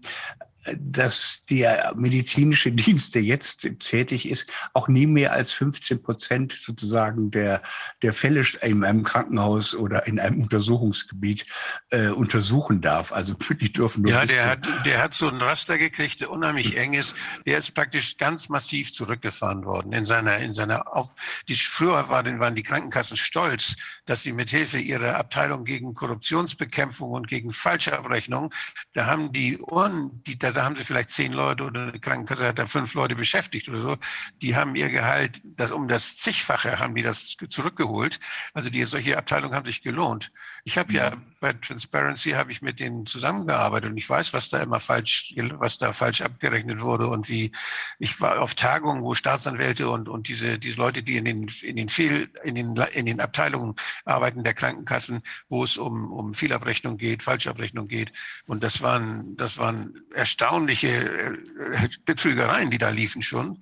dass 0.78 1.42
der 1.50 1.94
medizinische 1.96 2.72
Dienst, 2.72 3.16
der 3.16 3.24
jetzt 3.24 3.68
tätig 3.80 4.28
ist, 4.30 4.52
auch 4.74 4.88
nie 4.88 5.08
mehr 5.08 5.32
als 5.34 5.52
15 5.52 6.02
Prozent 6.02 6.58
sozusagen 6.60 7.32
der, 7.32 7.62
der 8.02 8.14
Fälle 8.14 8.46
in 8.62 8.84
einem 8.84 9.04
Krankenhaus 9.04 9.76
oder 9.76 10.08
in 10.08 10.20
einem 10.20 10.42
Untersuchungsgebiet 10.42 11.46
äh, 11.92 12.10
untersuchen 12.10 12.82
darf. 12.82 13.12
Also 13.12 13.36
die 13.62 13.72
dürfen 13.72 14.04
nur 14.04 14.12
Ja, 14.12 14.26
der 14.26 14.48
hat, 14.48 14.68
der 14.86 15.02
hat 15.02 15.14
so 15.14 15.30
ein 15.30 15.38
Raster 15.38 15.78
gekriegt, 15.78 16.22
der 16.22 16.32
unheimlich 16.32 16.78
eng 16.78 16.94
ist. 16.94 17.16
Der 17.46 17.58
ist 17.58 17.74
praktisch 17.74 18.18
ganz 18.18 18.50
massiv 18.50 18.94
zurückgefahren 18.94 19.66
worden 19.66 19.94
in 19.94 20.06
seiner, 20.06 20.38
in 20.38 20.54
seiner, 20.54 20.94
auf, 20.96 21.10
die, 21.48 21.56
früher 21.56 22.10
waren, 22.10 22.40
waren 22.40 22.56
die 22.56 22.64
Krankenkassen 22.64 23.18
stolz, 23.18 23.76
dass 24.06 24.24
sie 24.24 24.34
mit 24.34 24.50
Hilfe 24.50 24.78
ihrer 24.78 25.16
Abteilung 25.16 25.66
gegen 25.66 25.94
Korruptionsbekämpfung 25.94 27.12
und 27.12 27.28
gegen 27.28 27.54
Falschabrechnung, 27.54 28.54
da 28.94 29.06
haben 29.06 29.32
die 29.32 29.60
Ohren, 29.60 30.22
die, 30.26 30.38
da 30.52 30.64
haben 30.64 30.76
sie 30.76 30.84
vielleicht 30.84 31.10
zehn 31.10 31.34
Leute 31.34 31.64
oder 31.64 31.84
eine 31.84 32.00
Krankenkasse 32.00 32.48
hat 32.48 32.60
da 32.60 32.68
fünf 32.68 32.94
Leute 32.94 33.16
beschäftigt 33.16 33.70
oder 33.70 33.80
so. 33.80 33.98
Die 34.42 34.56
haben 34.56 34.76
ihr 34.76 34.90
Gehalt, 34.90 35.42
das 35.44 35.72
um 35.72 35.88
das 35.88 36.18
zigfache 36.18 36.80
haben 36.80 36.96
die 36.96 37.04
das 37.04 37.36
zurückgeholt. 37.48 38.20
Also 38.54 38.70
die, 38.70 38.84
solche 38.86 39.18
Abteilungen 39.18 39.56
haben 39.56 39.66
sich 39.66 39.82
gelohnt. 39.82 40.32
Ich 40.64 40.78
habe 40.78 40.94
ja 40.94 41.14
bei 41.40 41.54
Transparency 41.54 42.32
habe 42.32 42.52
ich 42.52 42.62
mit 42.62 42.80
denen 42.80 43.06
zusammengearbeitet 43.06 43.92
und 43.92 43.98
ich 43.98 44.10
weiß, 44.10 44.34
was 44.34 44.50
da 44.50 44.62
immer 44.62 44.80
falsch, 44.80 45.34
was 45.54 45.78
da 45.78 45.94
falsch 45.94 46.22
abgerechnet 46.22 46.82
wurde 46.82 47.08
und 47.08 47.30
wie 47.30 47.52
ich 47.98 48.20
war 48.20 48.42
auf 48.42 48.56
Tagungen, 48.56 49.04
wo 49.04 49.14
Staatsanwälte 49.14 49.90
und, 49.90 50.10
und 50.10 50.28
diese, 50.28 50.60
diese 50.60 50.78
Leute, 50.78 51.02
die 51.02 51.18
in 51.18 51.26
den, 51.26 51.48
in 51.62 51.76
den 51.76 51.90
Fehl, 51.90 52.30
in 52.44 52.56
den, 52.56 52.76
in 52.94 53.06
den 53.06 53.20
Abteilungen 53.22 53.76
arbeiten 54.06 54.44
der 54.44 54.54
Krankenkassen, 54.54 55.22
wo 55.48 55.64
es 55.64 55.78
um, 55.78 56.12
um 56.12 56.34
Fehlabrechnung 56.34 56.98
geht, 56.98 57.24
Falschabrechnung 57.24 57.88
geht. 57.88 58.12
Und 58.46 58.64
das 58.64 58.82
waren, 58.82 59.38
das 59.38 59.58
waren 59.58 59.94
erstaunliche 60.14 60.90
äh, 60.90 61.90
Betrügereien, 62.06 62.70
die 62.70 62.78
da 62.78 62.90
liefen 62.90 63.22
schon. 63.22 63.62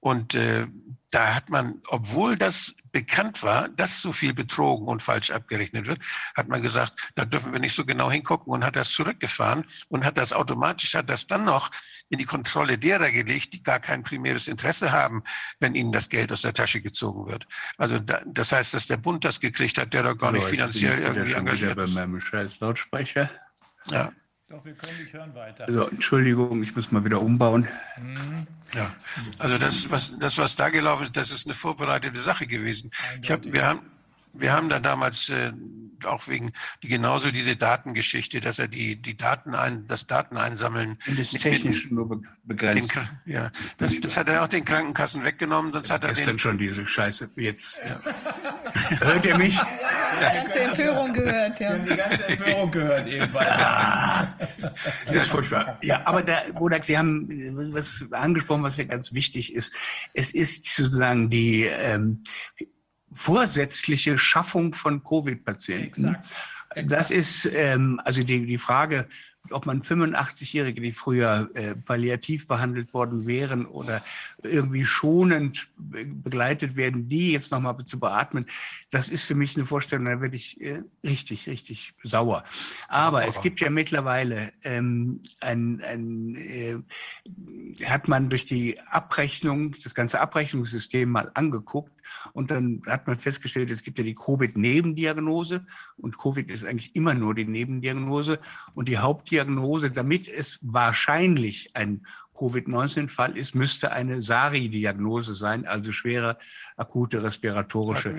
Und 0.00 0.34
äh, 0.34 0.66
da 1.10 1.34
hat 1.34 1.48
man, 1.48 1.80
obwohl 1.88 2.36
das 2.36 2.74
bekannt 2.94 3.42
war, 3.42 3.68
dass 3.70 4.00
so 4.00 4.12
viel 4.12 4.32
betrogen 4.32 4.86
und 4.86 5.02
falsch 5.02 5.32
abgerechnet 5.32 5.88
wird, 5.88 5.98
hat 6.36 6.48
man 6.48 6.62
gesagt, 6.62 7.10
da 7.16 7.24
dürfen 7.24 7.52
wir 7.52 7.58
nicht 7.58 7.74
so 7.74 7.84
genau 7.84 8.08
hingucken 8.08 8.52
und 8.52 8.64
hat 8.64 8.76
das 8.76 8.90
zurückgefahren 8.92 9.64
und 9.88 10.04
hat 10.04 10.16
das 10.16 10.32
automatisch, 10.32 10.94
hat 10.94 11.10
das 11.10 11.26
dann 11.26 11.44
noch 11.44 11.72
in 12.08 12.18
die 12.18 12.24
Kontrolle 12.24 12.78
derer 12.78 13.10
gelegt, 13.10 13.52
die 13.52 13.62
gar 13.64 13.80
kein 13.80 14.04
primäres 14.04 14.46
Interesse 14.46 14.92
haben, 14.92 15.24
wenn 15.58 15.74
ihnen 15.74 15.90
das 15.90 16.08
Geld 16.08 16.30
aus 16.30 16.42
der 16.42 16.54
Tasche 16.54 16.80
gezogen 16.80 17.26
wird. 17.26 17.48
Also 17.78 17.98
da, 17.98 18.22
das 18.26 18.52
heißt, 18.52 18.72
dass 18.74 18.86
der 18.86 18.96
Bund 18.98 19.24
das 19.24 19.40
gekriegt 19.40 19.76
hat, 19.76 19.92
der 19.92 20.04
doch 20.04 20.16
gar 20.16 20.30
nicht 20.30 20.42
So, 20.42 20.48
jetzt 20.48 20.56
finanziell 20.56 21.00
irgendwie 21.00 21.32
engagiert 21.32 21.76
ist. 21.76 21.94
bei 21.94 22.00
meinem 22.00 22.20
scheiß 22.20 22.60
Lautsprecher. 22.60 23.28
Ja. 23.90 24.12
Doch, 24.48 24.62
wir 24.64 24.74
können 24.74 24.98
nicht 24.98 25.12
hören 25.12 25.34
weiter. 25.34 25.66
Also 25.66 25.88
Entschuldigung, 25.88 26.62
ich 26.62 26.76
muss 26.76 26.92
mal 26.92 27.02
wieder 27.04 27.20
umbauen. 27.20 27.66
Ja, 28.74 28.94
also 29.38 29.56
das, 29.56 29.90
was, 29.90 30.18
das, 30.18 30.36
was 30.36 30.54
da 30.54 30.68
gelaufen 30.68 31.04
ist, 31.04 31.16
das 31.16 31.30
ist 31.30 31.46
eine 31.46 31.54
vorbereitete 31.54 32.20
Sache 32.20 32.46
gewesen. 32.46 32.90
Ich 33.22 33.30
hab, 33.30 33.44
wir 33.50 33.66
haben, 33.66 33.80
wir 34.34 34.52
haben 34.52 34.68
da 34.68 34.80
damals 34.80 35.28
äh, 35.28 35.52
auch 36.04 36.28
wegen 36.28 36.52
die 36.82 36.88
genauso 36.88 37.30
diese 37.30 37.56
Datengeschichte, 37.56 38.40
dass 38.40 38.58
er 38.58 38.68
die 38.68 38.96
die 38.96 39.16
Daten 39.16 39.54
ein, 39.54 39.86
das 39.86 40.06
Dateneinsammeln 40.06 40.98
Und 41.06 41.18
das 41.18 41.30
technisch 41.30 41.90
nur 41.90 42.08
be- 42.08 42.16
den, 42.16 42.28
begrenzt. 42.44 42.90
Kra- 42.90 43.08
ja, 43.24 43.50
das, 43.78 43.98
das 44.00 44.16
hat 44.18 44.28
er 44.28 44.42
auch 44.42 44.48
den 44.48 44.64
Krankenkassen 44.66 45.24
weggenommen, 45.24 45.72
sonst 45.72 45.90
hat 45.90 46.02
er 46.04 46.10
Gestern 46.10 46.34
den, 46.34 46.38
schon 46.40 46.58
diese 46.58 46.86
Scheiße. 46.86 47.30
Jetzt. 47.36 47.80
Hört 49.00 49.24
ihr 49.24 49.38
mich? 49.38 49.58
Ganze 50.20 50.60
Empörung 50.60 51.12
gehört, 51.12 51.58
ja. 51.60 51.78
Die 51.78 51.96
ganze 51.96 52.24
Empörung 52.28 52.70
gehört 52.70 53.06
eben 53.06 53.32
bei. 53.32 53.46
Das 55.06 55.14
ist 55.14 55.26
furchtbar. 55.28 55.78
Ja, 55.82 56.02
aber 56.06 56.22
da, 56.22 56.40
Bodak, 56.54 56.84
Sie 56.84 56.96
haben 56.98 57.30
äh, 57.30 57.72
was 57.74 58.04
angesprochen, 58.10 58.62
was 58.62 58.76
ja 58.76 58.84
ganz 58.84 59.12
wichtig 59.12 59.54
ist. 59.54 59.72
Es 60.12 60.30
ist 60.32 60.64
sozusagen 60.64 61.30
die 61.30 61.64
ähm, 61.64 62.22
vorsätzliche 63.14 64.18
Schaffung 64.18 64.74
von 64.74 65.02
Covid-Patienten. 65.02 66.16
Das 66.86 67.10
ist 67.10 67.48
ähm, 67.54 68.00
also 68.04 68.22
die, 68.24 68.46
die 68.46 68.58
Frage, 68.58 69.06
ob 69.50 69.66
man 69.66 69.82
85-Jährige, 69.82 70.80
die 70.80 70.92
früher 70.92 71.50
äh, 71.54 71.74
palliativ 71.74 72.48
behandelt 72.48 72.94
worden 72.94 73.26
wären 73.26 73.66
oder 73.66 74.02
irgendwie 74.42 74.84
schonend 74.84 75.68
be- 75.76 76.06
begleitet 76.06 76.76
werden, 76.76 77.08
die 77.08 77.32
jetzt 77.32 77.52
nochmal 77.52 77.76
zu 77.84 78.00
beatmen, 78.00 78.46
das 78.94 79.08
ist 79.08 79.24
für 79.24 79.34
mich 79.34 79.56
eine 79.56 79.66
Vorstellung, 79.66 80.04
da 80.04 80.20
werde 80.20 80.36
ich 80.36 80.60
äh, 80.60 80.84
richtig, 81.04 81.48
richtig 81.48 81.94
sauer. 82.04 82.44
Aber 82.86 83.26
es 83.26 83.40
gibt 83.40 83.58
ja 83.58 83.68
mittlerweile 83.68 84.52
ähm, 84.62 85.20
ein, 85.40 85.82
ein 85.82 86.36
äh, 86.36 86.76
hat 87.86 88.06
man 88.06 88.30
durch 88.30 88.46
die 88.46 88.78
Abrechnung, 88.82 89.74
das 89.82 89.96
ganze 89.96 90.20
Abrechnungssystem 90.20 91.10
mal 91.10 91.32
angeguckt 91.34 91.90
und 92.34 92.52
dann 92.52 92.82
hat 92.86 93.08
man 93.08 93.18
festgestellt, 93.18 93.72
es 93.72 93.82
gibt 93.82 93.98
ja 93.98 94.04
die 94.04 94.14
Covid-Nebendiagnose 94.14 95.66
und 95.96 96.16
Covid 96.16 96.48
ist 96.48 96.64
eigentlich 96.64 96.94
immer 96.94 97.14
nur 97.14 97.34
die 97.34 97.46
Nebendiagnose 97.46 98.38
und 98.74 98.88
die 98.88 98.98
Hauptdiagnose, 98.98 99.90
damit 99.90 100.28
es 100.28 100.60
wahrscheinlich 100.62 101.74
ein 101.74 102.06
Covid-19-Fall 102.34 103.36
ist, 103.36 103.54
müsste 103.54 103.92
eine 103.92 104.22
SARI-Diagnose 104.22 105.34
sein, 105.34 105.66
also 105.66 105.92
schwere 105.92 106.36
akute 106.76 107.22
respiratorische 107.22 108.10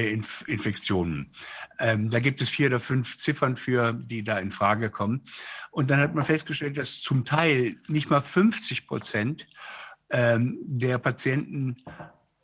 Inf 0.00 0.44
Infektionen. 0.46 1.32
Ähm, 1.78 2.10
da 2.10 2.20
gibt 2.20 2.40
es 2.42 2.50
vier 2.50 2.68
oder 2.68 2.80
fünf 2.80 3.18
Ziffern 3.18 3.56
für, 3.56 3.92
die 3.92 4.22
da 4.24 4.38
in 4.38 4.52
Frage 4.52 4.90
kommen. 4.90 5.22
Und 5.70 5.90
dann 5.90 6.00
hat 6.00 6.14
man 6.14 6.24
festgestellt, 6.24 6.76
dass 6.78 7.00
zum 7.00 7.24
Teil 7.24 7.74
nicht 7.88 8.10
mal 8.10 8.20
50 8.22 8.86
Prozent 8.86 9.46
ähm, 10.10 10.58
der 10.66 10.98
Patienten 10.98 11.76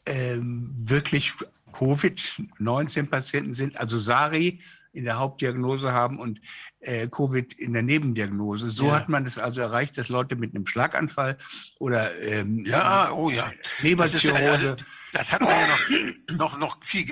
ähm, 0.07 0.75
wirklich 0.79 1.33
Covid-19-Patienten 1.73 3.55
sind, 3.55 3.77
also 3.79 3.99
SARI 3.99 4.59
in 4.93 5.05
der 5.05 5.19
Hauptdiagnose 5.19 5.93
haben 5.93 6.19
und 6.19 6.41
äh, 6.81 7.07
Covid 7.07 7.55
in 7.55 7.73
der 7.75 7.83
Nebendiagnose. 7.83 8.71
So 8.71 8.87
Ja. 8.87 8.97
hat 8.97 9.09
man 9.09 9.25
es 9.25 9.39
also 9.39 9.61
erreicht, 9.61 9.97
dass 9.99 10.09
Leute 10.09 10.35
mit 10.35 10.55
einem 10.55 10.67
Schlaganfall 10.67 11.39
oder 11.79 12.19
ähm, 12.21 12.65
Ja, 12.65 13.13
oh 13.13 13.31
ja. 13.31 13.45
Das, 13.45 13.55
ist, 13.55 13.83
Leberzirrhose. 13.83 14.71
äh, 14.71 14.77
das 15.13 15.33
hat 15.33 15.43
man 15.43 15.51
ja 15.51 15.67
noch, 15.69 16.37
noch, 16.37 16.59
noch 16.59 16.85
viel 16.85 17.07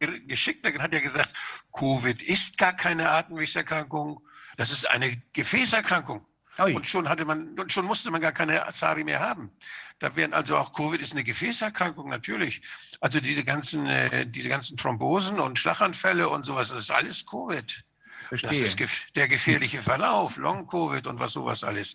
ge- 0.00 0.20
geschickter. 0.26 0.70
Man 0.72 0.82
hat 0.82 0.94
ja 0.94 1.00
gesagt, 1.00 1.32
Covid 1.72 2.20
ist 2.22 2.58
gar 2.58 2.72
keine 2.72 3.10
Atemwegserkrankung. 3.10 4.20
Das 4.56 4.70
ist 4.72 4.88
eine 4.90 5.22
Gefäßerkrankung. 5.32 6.26
Ui. 6.58 6.74
Und 6.74 6.86
schon 6.86 7.08
hatte 7.08 7.24
man, 7.24 7.56
schon 7.68 7.86
musste 7.86 8.10
man 8.10 8.20
gar 8.20 8.32
keine 8.32 8.64
SARI 8.70 9.04
mehr 9.04 9.20
haben. 9.20 9.50
Da 9.98 10.16
wären 10.16 10.34
also 10.34 10.56
auch 10.58 10.72
Covid 10.72 11.00
ist 11.00 11.12
eine 11.12 11.22
Gefäßerkrankung 11.24 12.08
natürlich. 12.08 12.62
Also 13.00 13.20
diese 13.20 13.44
ganzen, 13.44 13.86
äh, 13.86 14.26
diese 14.26 14.48
ganzen 14.48 14.76
Thrombosen 14.76 15.38
und 15.38 15.58
Schlaganfälle 15.58 16.28
und 16.28 16.44
sowas, 16.44 16.70
das 16.70 16.80
ist 16.84 16.90
alles 16.90 17.24
Covid. 17.24 17.84
Das 18.30 18.40
Verstehe. 18.40 18.64
ist 18.64 18.76
gef 18.76 19.06
der 19.14 19.28
gefährliche 19.28 19.80
Verlauf, 19.80 20.36
Long-Covid 20.36 21.06
und 21.06 21.18
was 21.18 21.32
sowas 21.32 21.64
alles. 21.64 21.94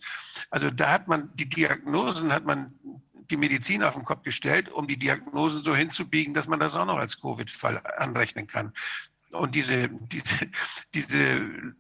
Also 0.50 0.70
da 0.72 0.92
hat 0.92 1.08
man 1.08 1.30
die 1.36 1.48
Diagnosen, 1.48 2.32
hat 2.34 2.46
man 2.46 2.74
die 3.30 3.38
Medizin 3.38 3.84
auf 3.84 3.96
den 3.96 4.04
Kopf 4.04 4.24
gestellt, 4.24 4.70
um 4.70 4.88
die 4.88 4.98
Diagnosen 4.98 5.64
so 5.64 5.76
hinzubiegen, 5.76 6.34
dass 6.34 6.48
man 6.48 6.60
das 6.60 6.76
auch 6.76 6.86
noch 6.86 6.98
als 6.98 7.20
Covid-Fall 7.20 7.82
anrechnen 7.98 8.48
kann. 8.48 8.74
Und 9.32 9.56
diese, 9.56 9.90
diese, 9.90 10.50
diese, 10.94 11.76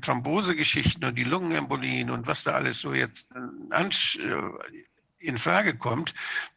Thrombosegeschichten 0.00 1.04
und 1.04 1.16
die 1.16 1.24
Lungenembolien 1.24 2.10
und 2.10 2.26
was 2.26 2.42
da 2.42 2.52
alles 2.52 2.80
so 2.80 2.92
jetzt 2.92 3.30
äh, 3.34 3.82
äh, 4.22 4.50
in 5.18 5.38
Frage 5.38 5.76
kommt, 5.76 6.12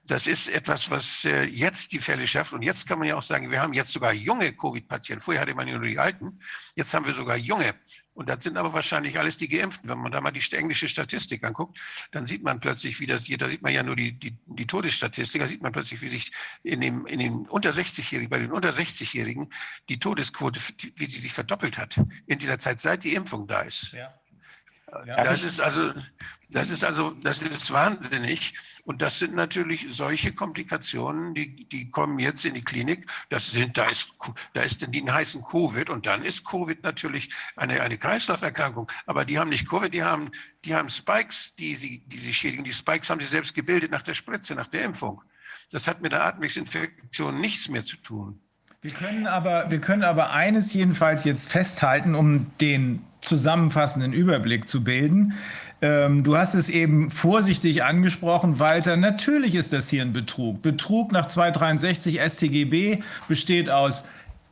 das 0.06 0.28
ist 0.28 0.50
etwas, 0.50 0.92
was 0.92 1.24
äh, 1.26 1.44
jetzt 1.44 1.94
die 1.94 2.00
Fälle 2.00 2.28
schafft. 2.28 2.54
Und 2.54 2.64
jetzt 2.64 2.88
kann 2.88 3.00
man 3.00 3.08
ja 3.08 3.16
auch 3.16 3.24
sagen, 3.24 3.50
wir 3.50 3.62
haben 3.62 3.74
jetzt 3.74 3.94
sogar 3.94 4.12
junge 4.14 4.54
Covid-Patienten. 4.54 5.24
Vorher 5.24 5.42
hatte 5.42 5.56
man 5.56 5.68
ja 5.68 5.78
nur 5.78 5.88
die 5.88 6.00
Alten. 6.00 6.40
Jetzt 6.76 6.94
haben 6.94 7.06
wir 7.06 7.14
sogar 7.14 7.38
junge. 7.38 7.74
Und 8.18 8.30
das 8.30 8.44
sind 8.44 8.58
aber 8.58 8.74
wahrscheinlich 8.74 9.20
alles 9.20 9.38
die 9.38 9.48
Geimpften. 9.48 9.88
Wenn 9.88 10.00
man 10.00 10.12
da 10.12 10.20
mal 10.22 10.32
die 10.32 10.42
englische 10.52 10.88
Statistik 10.88 11.44
anguckt, 11.44 11.78
dann 12.10 12.26
sieht 12.26 12.42
man 12.42 12.60
plötzlich, 12.60 13.00
wie 13.00 13.06
das 13.06 13.26
hier, 13.26 13.38
da 13.38 13.48
sieht 13.48 13.62
man 13.62 13.72
ja 13.72 13.84
nur 13.84 13.96
die, 13.96 14.12
die, 14.12 14.36
die 14.48 14.66
Todesstatistik, 14.66 15.40
da 15.40 15.48
sieht 15.48 15.62
man 15.62 15.72
plötzlich, 15.72 16.02
wie 16.02 16.08
sich 16.08 16.32
in 16.64 16.82
dem, 16.82 17.06
in 17.06 17.20
den 17.20 17.46
unter 17.46 17.70
60-Jährigen, 17.70 18.32
bei 18.32 18.40
den 18.40 18.52
unter 18.52 18.72
60-Jährigen 18.72 19.54
die 19.88 20.00
Todesquote, 20.00 20.60
wie 20.96 21.06
sie 21.06 21.20
sich 21.20 21.32
verdoppelt 21.32 21.78
hat 21.78 22.00
in 22.26 22.40
dieser 22.40 22.58
Zeit, 22.58 22.80
seit 22.80 23.04
die 23.04 23.14
Impfung 23.14 23.46
da 23.46 23.62
ist. 23.62 23.92
Ja. 23.92 24.12
Das 25.06 25.44
ist 25.44 25.60
also, 25.60 25.94
das 26.50 26.72
ist 26.72 26.84
also, 26.84 27.12
das 27.22 27.44
ist 27.44 27.70
wahnsinnig. 27.70 28.56
Und 28.88 29.02
das 29.02 29.20
sind 29.20 29.36
natürlich 29.36 29.86
solche 29.90 30.32
Komplikationen, 30.32 31.34
die, 31.34 31.68
die 31.68 31.92
kommen 31.92 32.20
jetzt 32.20 32.46
in 32.46 32.54
die 32.54 32.64
Klinik. 32.64 33.06
Das 33.28 33.52
sind, 33.52 33.78
da 33.78 33.90
ist, 33.90 34.08
da 34.54 34.62
ist 34.62 34.82
denn 34.82 34.94
die 34.94 35.04
heißen 35.04 35.44
Covid 35.44 35.90
und 35.90 36.06
dann 36.06 36.24
ist 36.24 36.46
Covid 36.46 36.84
natürlich 36.84 37.30
eine, 37.58 37.82
eine 37.82 37.98
Kreislauferkrankung. 37.98 38.90
Aber 39.06 39.26
die 39.26 39.40
haben 39.40 39.50
nicht 39.50 39.68
Covid, 39.68 39.94
die 39.94 40.04
haben, 40.04 40.32
die 40.64 40.74
haben 40.74 40.90
Spikes, 40.90 41.54
die 41.56 41.76
sie, 41.76 42.00
die 42.08 42.18
sie 42.18 42.34
schädigen. 42.34 42.64
Die 42.64 42.72
Spikes 42.72 43.10
haben 43.10 43.20
sie 43.20 43.28
selbst 43.28 43.54
gebildet 43.54 43.92
nach 43.92 44.04
der 44.04 44.14
Spritze, 44.14 44.56
nach 44.56 44.68
der 44.68 44.86
Impfung. 44.86 45.22
Das 45.70 45.86
hat 45.90 46.02
mit 46.02 46.14
der 46.14 46.24
Atemwegsinfektion 46.24 47.42
nichts 47.42 47.68
mehr 47.68 47.84
zu 47.84 47.98
tun. 47.98 48.40
Wir 48.82 48.92
können, 48.92 49.28
aber, 49.28 49.70
wir 49.70 49.82
können 49.82 50.04
aber 50.04 50.32
eines 50.32 50.74
jedenfalls 50.74 51.26
jetzt 51.26 51.52
festhalten, 51.52 52.16
um 52.16 52.52
den 52.62 53.04
zusammenfassenden 53.20 54.14
Überblick 54.14 54.66
zu 54.66 54.82
bilden. 54.84 55.34
Ähm, 55.82 56.24
du 56.24 56.38
hast 56.38 56.56
es 56.56 56.70
eben 56.70 57.12
vorsichtig 57.12 57.84
angesprochen, 57.84 58.60
Walter. 58.60 58.98
Natürlich 58.98 59.56
ist 59.56 59.74
das 59.74 59.90
hier 59.90 60.02
ein 60.02 60.14
Betrug. 60.14 60.62
Betrug 60.62 61.12
nach 61.12 61.28
263 61.28 62.20
StGB 62.20 63.04
besteht 63.28 63.70
aus 63.70 64.04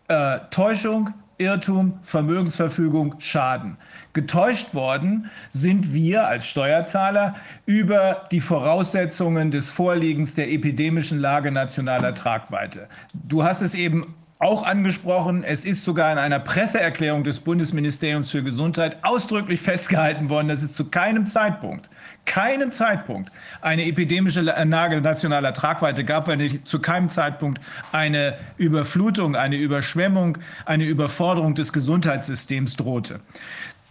äh, 0.07 0.39
Täuschung, 0.51 1.11
Irrtum, 1.37 1.99
Vermögensverfügung, 2.01 3.15
Schaden. 3.19 3.77
Getäuscht 4.13 4.73
worden 4.73 5.29
sind 5.51 5.93
wir 5.93 6.27
als 6.27 6.47
Steuerzahler 6.47 7.35
über 7.65 8.23
die 8.31 8.39
Voraussetzungen 8.39 9.51
des 9.51 9.69
Vorliegens 9.69 10.35
der 10.35 10.51
epidemischen 10.51 11.19
Lage 11.19 11.51
nationaler 11.51 12.13
Tragweite. 12.13 12.87
Du 13.13 13.43
hast 13.43 13.61
es 13.61 13.75
eben 13.75 14.15
auch 14.39 14.63
angesprochen, 14.63 15.43
es 15.43 15.63
ist 15.63 15.83
sogar 15.83 16.11
in 16.11 16.17
einer 16.17 16.39
Presseerklärung 16.39 17.23
des 17.23 17.39
Bundesministeriums 17.39 18.31
für 18.31 18.43
Gesundheit 18.43 18.97
ausdrücklich 19.01 19.61
festgehalten 19.61 20.29
worden, 20.29 20.49
dass 20.49 20.61
es 20.61 20.73
zu 20.73 20.89
keinem 20.89 21.25
Zeitpunkt, 21.25 21.89
keinem 22.25 22.73
Zeitpunkt 22.73 23.31
eine 23.61 23.85
epidemische 23.85 24.41
Lage 24.41 24.99
nationaler 24.99 25.53
Tragweite 25.53 26.03
gab, 26.03 26.27
weil 26.27 26.35
nicht 26.35 26.67
zu 26.67 26.79
keinem 26.79 27.09
Zeitpunkt 27.09 27.61
eine 27.93 28.35
Überflutung, 28.57 29.37
eine 29.37 29.55
Überschwemmung, 29.55 30.37
eine 30.65 30.83
Überforderung 30.83 31.53
des 31.53 31.71
Gesundheitssystems 31.71 32.75
drohte. 32.75 33.21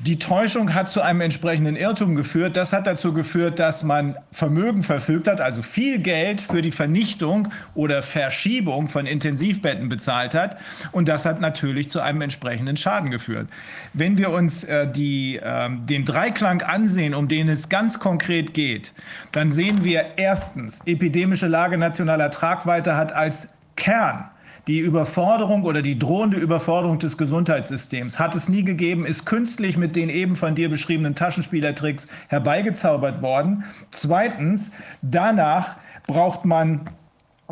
Die 0.07 0.19
Täuschung 0.19 0.75
hat 0.75 0.91
zu 0.91 1.01
einem 1.01 1.23
entsprechenden 1.23 1.77
Irrtum 1.77 2.15
geführt. 2.15 2.59
Das 2.59 2.75
hat 2.75 2.87
dazu 2.87 3.15
geführt, 3.15 3.59
dass 3.59 3.85
man 3.85 4.17
Vermögen 4.31 4.83
verfügt 4.83 5.27
hat, 5.27 5.41
also 5.41 5.63
viel 5.63 5.99
Geld 5.99 6.43
für 6.43 6.61
die 6.61 6.73
Vernichtung 6.73 7.49
oder 7.75 8.03
Verschiebung 8.03 8.89
von 8.89 9.07
Intensivbetten 9.07 9.89
bezahlt 9.89 10.35
hat. 10.35 10.59
Und 10.93 11.09
das 11.09 11.25
hat 11.25 11.41
natürlich 11.41 11.89
zu 11.89 12.01
einem 12.01 12.21
entsprechenden 12.21 12.77
Schaden 12.77 13.11
geführt. 13.11 13.49
Wenn 13.95 14.19
wir 14.19 14.29
uns 14.29 14.65
äh, 14.65 14.87
die, 14.87 15.37
äh, 15.37 15.71
den 15.71 16.05
Dreiklang 16.05 16.61
ansehen, 16.61 17.15
um 17.15 17.27
den 17.27 17.49
es 17.49 17.71
ganz 17.71 17.99
konkret 17.99 18.53
geht, 18.53 18.93
dann 19.33 19.51
sehen 19.51 19.85
wir 19.85 20.19
erstens, 20.19 20.83
epidemische 20.85 21.47
Lage 21.47 21.79
nationaler 21.79 22.31
Tragweite 22.31 22.95
hat 22.99 23.15
als 23.15 23.55
Kern 23.75 24.29
die 24.67 24.79
Überforderung 24.79 25.65
oder 25.65 25.83
die 25.83 25.99
drohende 25.99 26.39
Überforderung 26.39 26.99
des 26.99 27.19
Gesundheitssystems 27.19 28.19
hat 28.19 28.35
es 28.35 28.49
nie 28.49 28.65
gegeben, 28.65 29.05
ist 29.05 29.27
künstlich 29.27 29.77
mit 29.77 29.95
den 29.95 30.09
eben 30.09 30.37
von 30.37 30.55
dir 30.55 30.69
beschriebenen 30.69 31.15
Taschenspielertricks 31.15 32.09
herbeigezaubert 32.29 33.21
worden. 33.21 33.65
Zweitens, 33.91 34.73
danach 35.03 35.77
braucht 36.07 36.45
man 36.45 36.89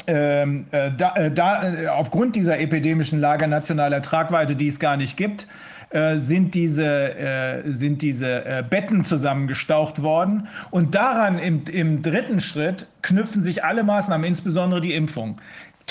ähm, 0.07 0.67
äh, 0.71 0.91
da, 0.97 1.15
äh, 1.17 1.31
da, 1.31 1.75
äh, 1.75 1.87
aufgrund 1.89 2.35
dieser 2.35 2.59
epidemischen 2.59 3.21
Lage 3.21 3.47
nationaler 3.47 4.01
Tragweite, 4.01 4.57
die 4.57 4.69
es 4.69 4.81
gar 4.81 4.97
nicht 4.97 5.19
gibt, 5.19 5.47
äh, 5.91 6.17
sind 6.17 6.55
diese, 6.55 6.87
äh, 6.87 7.71
sind 7.71 8.01
diese 8.01 8.47
äh, 8.47 8.65
Betten 8.69 9.05
zusammengestaucht 9.05 10.01
worden. 10.03 10.49
Und 10.71 10.95
daran 10.95 11.39
im, 11.39 11.65
im 11.71 12.01
dritten 12.01 12.41
Schritt 12.41 12.87
knüpfen 13.03 13.43
sich 13.43 13.65
alle 13.65 13.85
Maßnahmen, 13.85 14.27
insbesondere 14.27 14.81
die 14.81 14.95
Impfung. 14.95 15.37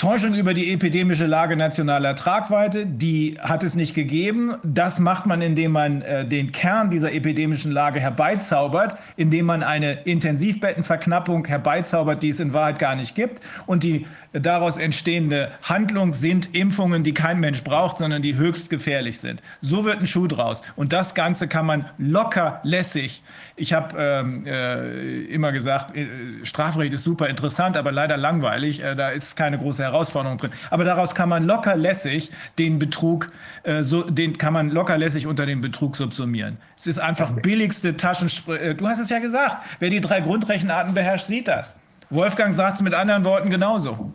Täuschung 0.02 0.34
über 0.34 0.52
die 0.52 0.72
epidemische 0.72 1.26
Lage 1.26 1.54
nationaler 1.54 2.16
Tragweite, 2.16 2.86
die 2.86 3.38
hat 3.40 3.62
es 3.62 3.76
nicht 3.76 3.94
gegeben. 3.94 4.56
Das 4.64 4.98
macht 4.98 5.26
man, 5.26 5.42
indem 5.42 5.70
man 5.70 6.02
äh, 6.02 6.26
den 6.26 6.50
Kern 6.50 6.90
dieser 6.90 7.12
epidemischen 7.12 7.70
Lage 7.70 8.00
herbeizaubert, 8.00 8.98
indem 9.14 9.46
man 9.46 9.62
eine 9.62 9.92
Intensivbettenverknappung 10.02 11.44
herbeizaubert, 11.44 12.20
die 12.24 12.30
es 12.30 12.40
in 12.40 12.52
Wahrheit 12.52 12.80
gar 12.80 12.96
nicht 12.96 13.14
gibt. 13.14 13.42
Und 13.66 13.84
die 13.84 14.06
daraus 14.32 14.78
entstehende 14.78 15.52
Handlung 15.62 16.12
sind 16.14 16.54
Impfungen, 16.54 17.02
die 17.02 17.14
kein 17.14 17.40
Mensch 17.40 17.62
braucht, 17.64 17.98
sondern 17.98 18.22
die 18.22 18.36
höchst 18.36 18.70
gefährlich 18.70 19.18
sind. 19.18 19.42
So 19.60 19.84
wird 19.84 20.00
ein 20.00 20.06
Schuh 20.06 20.26
draus. 20.26 20.62
Und 20.76 20.92
das 20.92 21.14
Ganze 21.14 21.48
kann 21.48 21.66
man 21.66 21.86
locker 21.98 22.60
lässig. 22.62 23.22
Ich 23.56 23.72
habe 23.72 23.96
ähm, 23.98 24.46
äh, 24.46 25.24
immer 25.24 25.52
gesagt, 25.52 25.96
äh, 25.96 26.06
Strafrecht 26.44 26.92
ist 26.92 27.04
super 27.04 27.28
interessant, 27.28 27.76
aber 27.76 27.92
leider 27.92 28.16
langweilig. 28.16 28.82
Äh, 28.82 28.96
da 28.96 29.10
ist 29.10 29.36
keine 29.36 29.58
große 29.58 29.82
Herausforderung 29.82 30.38
drin. 30.38 30.52
Aber 30.70 30.84
daraus 30.84 31.14
kann 31.14 31.28
man 31.28 31.44
locker 31.44 31.76
lässig 31.76 32.30
den 32.58 32.78
Betrug, 32.78 33.30
äh, 33.64 33.82
so, 33.82 34.02
den 34.02 34.38
kann 34.38 34.52
man 34.52 34.70
locker 34.70 34.96
lässig 34.96 35.26
unter 35.26 35.46
den 35.46 35.60
Betrug 35.60 35.96
subsumieren. 35.96 36.58
Es 36.76 36.86
ist 36.86 36.98
einfach 36.98 37.32
billigste 37.32 37.96
Taschenspray. 37.96 38.74
Du 38.74 38.88
hast 38.88 38.98
es 38.98 39.10
ja 39.10 39.18
gesagt. 39.18 39.62
Wer 39.78 39.90
die 39.90 40.00
drei 40.00 40.20
Grundrechenarten 40.20 40.94
beherrscht, 40.94 41.26
sieht 41.26 41.48
das. 41.48 41.78
Wolfgang 42.10 42.52
sagt 42.52 42.76
es 42.76 42.82
mit 42.82 42.94
anderen 42.94 43.24
Worten 43.24 43.50
genauso. 43.50 44.12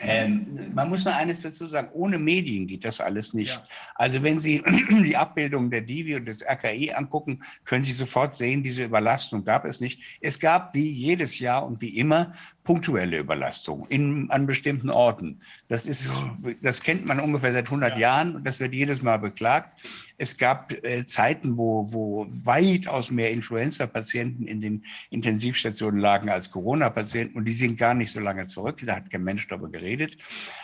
Ähm, 0.00 0.70
man 0.74 0.88
muss 0.88 1.04
noch 1.04 1.14
eines 1.14 1.40
dazu 1.40 1.66
sagen, 1.66 1.88
ohne 1.92 2.18
Medien 2.18 2.66
geht 2.66 2.84
das 2.84 3.00
alles 3.00 3.34
nicht. 3.34 3.56
Ja. 3.56 3.66
Also 3.94 4.22
wenn 4.22 4.38
Sie 4.38 4.62
die 4.90 5.16
Abbildung 5.16 5.70
der 5.70 5.80
Divi 5.80 6.14
und 6.14 6.26
des 6.26 6.44
RKI 6.44 6.92
angucken, 6.92 7.40
können 7.64 7.84
Sie 7.84 7.92
sofort 7.92 8.34
sehen, 8.34 8.62
diese 8.62 8.84
Überlastung 8.84 9.44
gab 9.44 9.64
es 9.64 9.80
nicht. 9.80 10.00
Es 10.20 10.38
gab 10.38 10.74
wie 10.74 10.90
jedes 10.90 11.38
Jahr 11.38 11.66
und 11.66 11.80
wie 11.80 11.98
immer 11.98 12.32
punktuelle 12.68 13.16
Überlastung 13.16 13.86
in, 13.88 14.30
an 14.30 14.44
bestimmten 14.44 14.90
Orten. 14.90 15.38
Das 15.68 15.86
ist, 15.86 16.12
das 16.60 16.82
kennt 16.82 17.06
man 17.06 17.18
ungefähr 17.18 17.54
seit 17.54 17.64
100 17.64 17.96
Jahren 17.96 18.36
und 18.36 18.46
das 18.46 18.60
wird 18.60 18.74
jedes 18.74 19.00
Mal 19.00 19.16
beklagt. 19.16 19.80
Es 20.18 20.36
gab 20.36 20.72
äh, 20.84 21.02
Zeiten, 21.06 21.56
wo, 21.56 21.90
wo 21.90 22.26
weitaus 22.44 23.10
mehr 23.10 23.30
Influenza-Patienten 23.30 24.46
in 24.46 24.60
den 24.60 24.84
Intensivstationen 25.08 25.98
lagen 25.98 26.28
als 26.28 26.50
Corona-Patienten 26.50 27.38
und 27.38 27.46
die 27.46 27.54
sind 27.54 27.78
gar 27.78 27.94
nicht 27.94 28.12
so 28.12 28.20
lange 28.20 28.46
zurück. 28.46 28.82
Da 28.84 28.96
hat 28.96 29.08
kein 29.08 29.24
Mensch 29.24 29.48
darüber 29.48 29.70
geredet. 29.70 30.18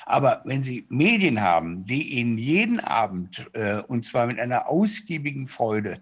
Aber 0.05 0.43
wenn 0.45 0.63
Sie 0.63 0.85
Medien 0.91 1.41
haben, 1.41 1.87
die 1.87 2.19
Ihnen 2.19 2.37
jeden 2.37 2.81
Abend 2.81 3.47
äh, 3.55 3.79
und 3.79 4.05
zwar 4.05 4.27
mit 4.27 4.39
einer 4.39 4.69
ausgiebigen 4.69 5.49
Freude 5.49 6.01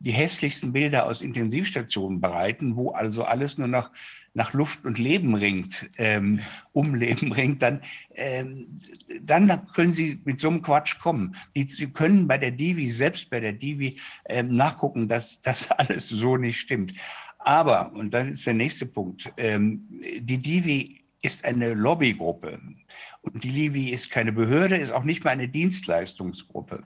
die 0.00 0.10
hässlichsten 0.10 0.72
Bilder 0.72 1.06
aus 1.06 1.22
Intensivstationen 1.22 2.20
bereiten, 2.20 2.74
wo 2.74 2.90
also 2.90 3.22
alles 3.22 3.56
nur 3.56 3.68
noch 3.68 3.90
nach 4.34 4.52
Luft 4.52 4.84
und 4.84 4.98
Leben 4.98 5.34
ringt, 5.34 5.88
ähm, 5.96 6.40
um 6.72 6.94
Leben 6.94 7.32
ringt, 7.32 7.62
dann, 7.62 7.80
ähm, 8.14 8.80
dann 9.22 9.66
können 9.66 9.94
Sie 9.94 10.20
mit 10.24 10.40
so 10.40 10.48
einem 10.48 10.60
Quatsch 10.60 10.98
kommen. 10.98 11.36
Die, 11.54 11.64
Sie 11.64 11.86
können 11.86 12.26
bei 12.26 12.36
der 12.36 12.50
Divi, 12.50 12.90
selbst 12.90 13.30
bei 13.30 13.40
der 13.40 13.52
Divi, 13.52 13.98
ähm, 14.26 14.56
nachgucken, 14.56 15.08
dass 15.08 15.40
das 15.40 15.70
alles 15.70 16.08
so 16.08 16.36
nicht 16.36 16.60
stimmt. 16.60 16.92
Aber, 17.38 17.92
und 17.92 18.12
das 18.12 18.28
ist 18.28 18.46
der 18.46 18.54
nächste 18.54 18.86
Punkt, 18.86 19.32
ähm, 19.36 19.86
die 20.18 20.38
Divi 20.38 21.04
ist 21.22 21.44
eine 21.44 21.74
Lobbygruppe. 21.74 22.58
Und 23.22 23.42
die 23.42 23.50
Livi 23.50 23.88
ist 23.90 24.10
keine 24.10 24.32
Behörde, 24.32 24.76
ist 24.76 24.92
auch 24.92 25.04
nicht 25.04 25.24
mal 25.24 25.30
eine 25.30 25.48
Dienstleistungsgruppe. 25.48 26.82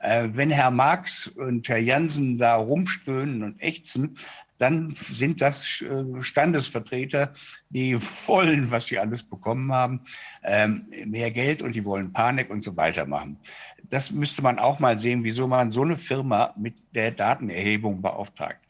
Äh, 0.00 0.28
wenn 0.32 0.50
Herr 0.50 0.70
Marx 0.70 1.26
und 1.26 1.68
Herr 1.68 1.78
Jansen 1.78 2.38
da 2.38 2.54
rumstöhnen 2.56 3.42
und 3.42 3.60
ächzen, 3.60 4.16
dann 4.60 4.94
sind 5.10 5.40
das 5.40 5.80
äh, 5.80 6.22
Standesvertreter, 6.22 7.32
die 7.70 7.98
wollen, 8.26 8.70
was 8.70 8.86
sie 8.86 8.98
alles 8.98 9.22
bekommen 9.22 9.72
haben, 9.72 10.02
ähm, 10.42 10.86
mehr 11.06 11.30
Geld 11.30 11.62
und 11.62 11.74
die 11.74 11.84
wollen 11.84 12.12
Panik 12.12 12.50
und 12.50 12.62
so 12.62 12.76
weiter 12.76 13.06
machen. 13.06 13.38
Das 13.88 14.10
müsste 14.10 14.42
man 14.42 14.58
auch 14.58 14.78
mal 14.78 14.98
sehen, 14.98 15.24
wieso 15.24 15.46
man 15.46 15.70
so 15.70 15.82
eine 15.82 15.96
Firma 15.96 16.54
mit 16.58 16.74
der 16.94 17.10
Datenerhebung 17.10 18.02
beauftragt. 18.02 18.66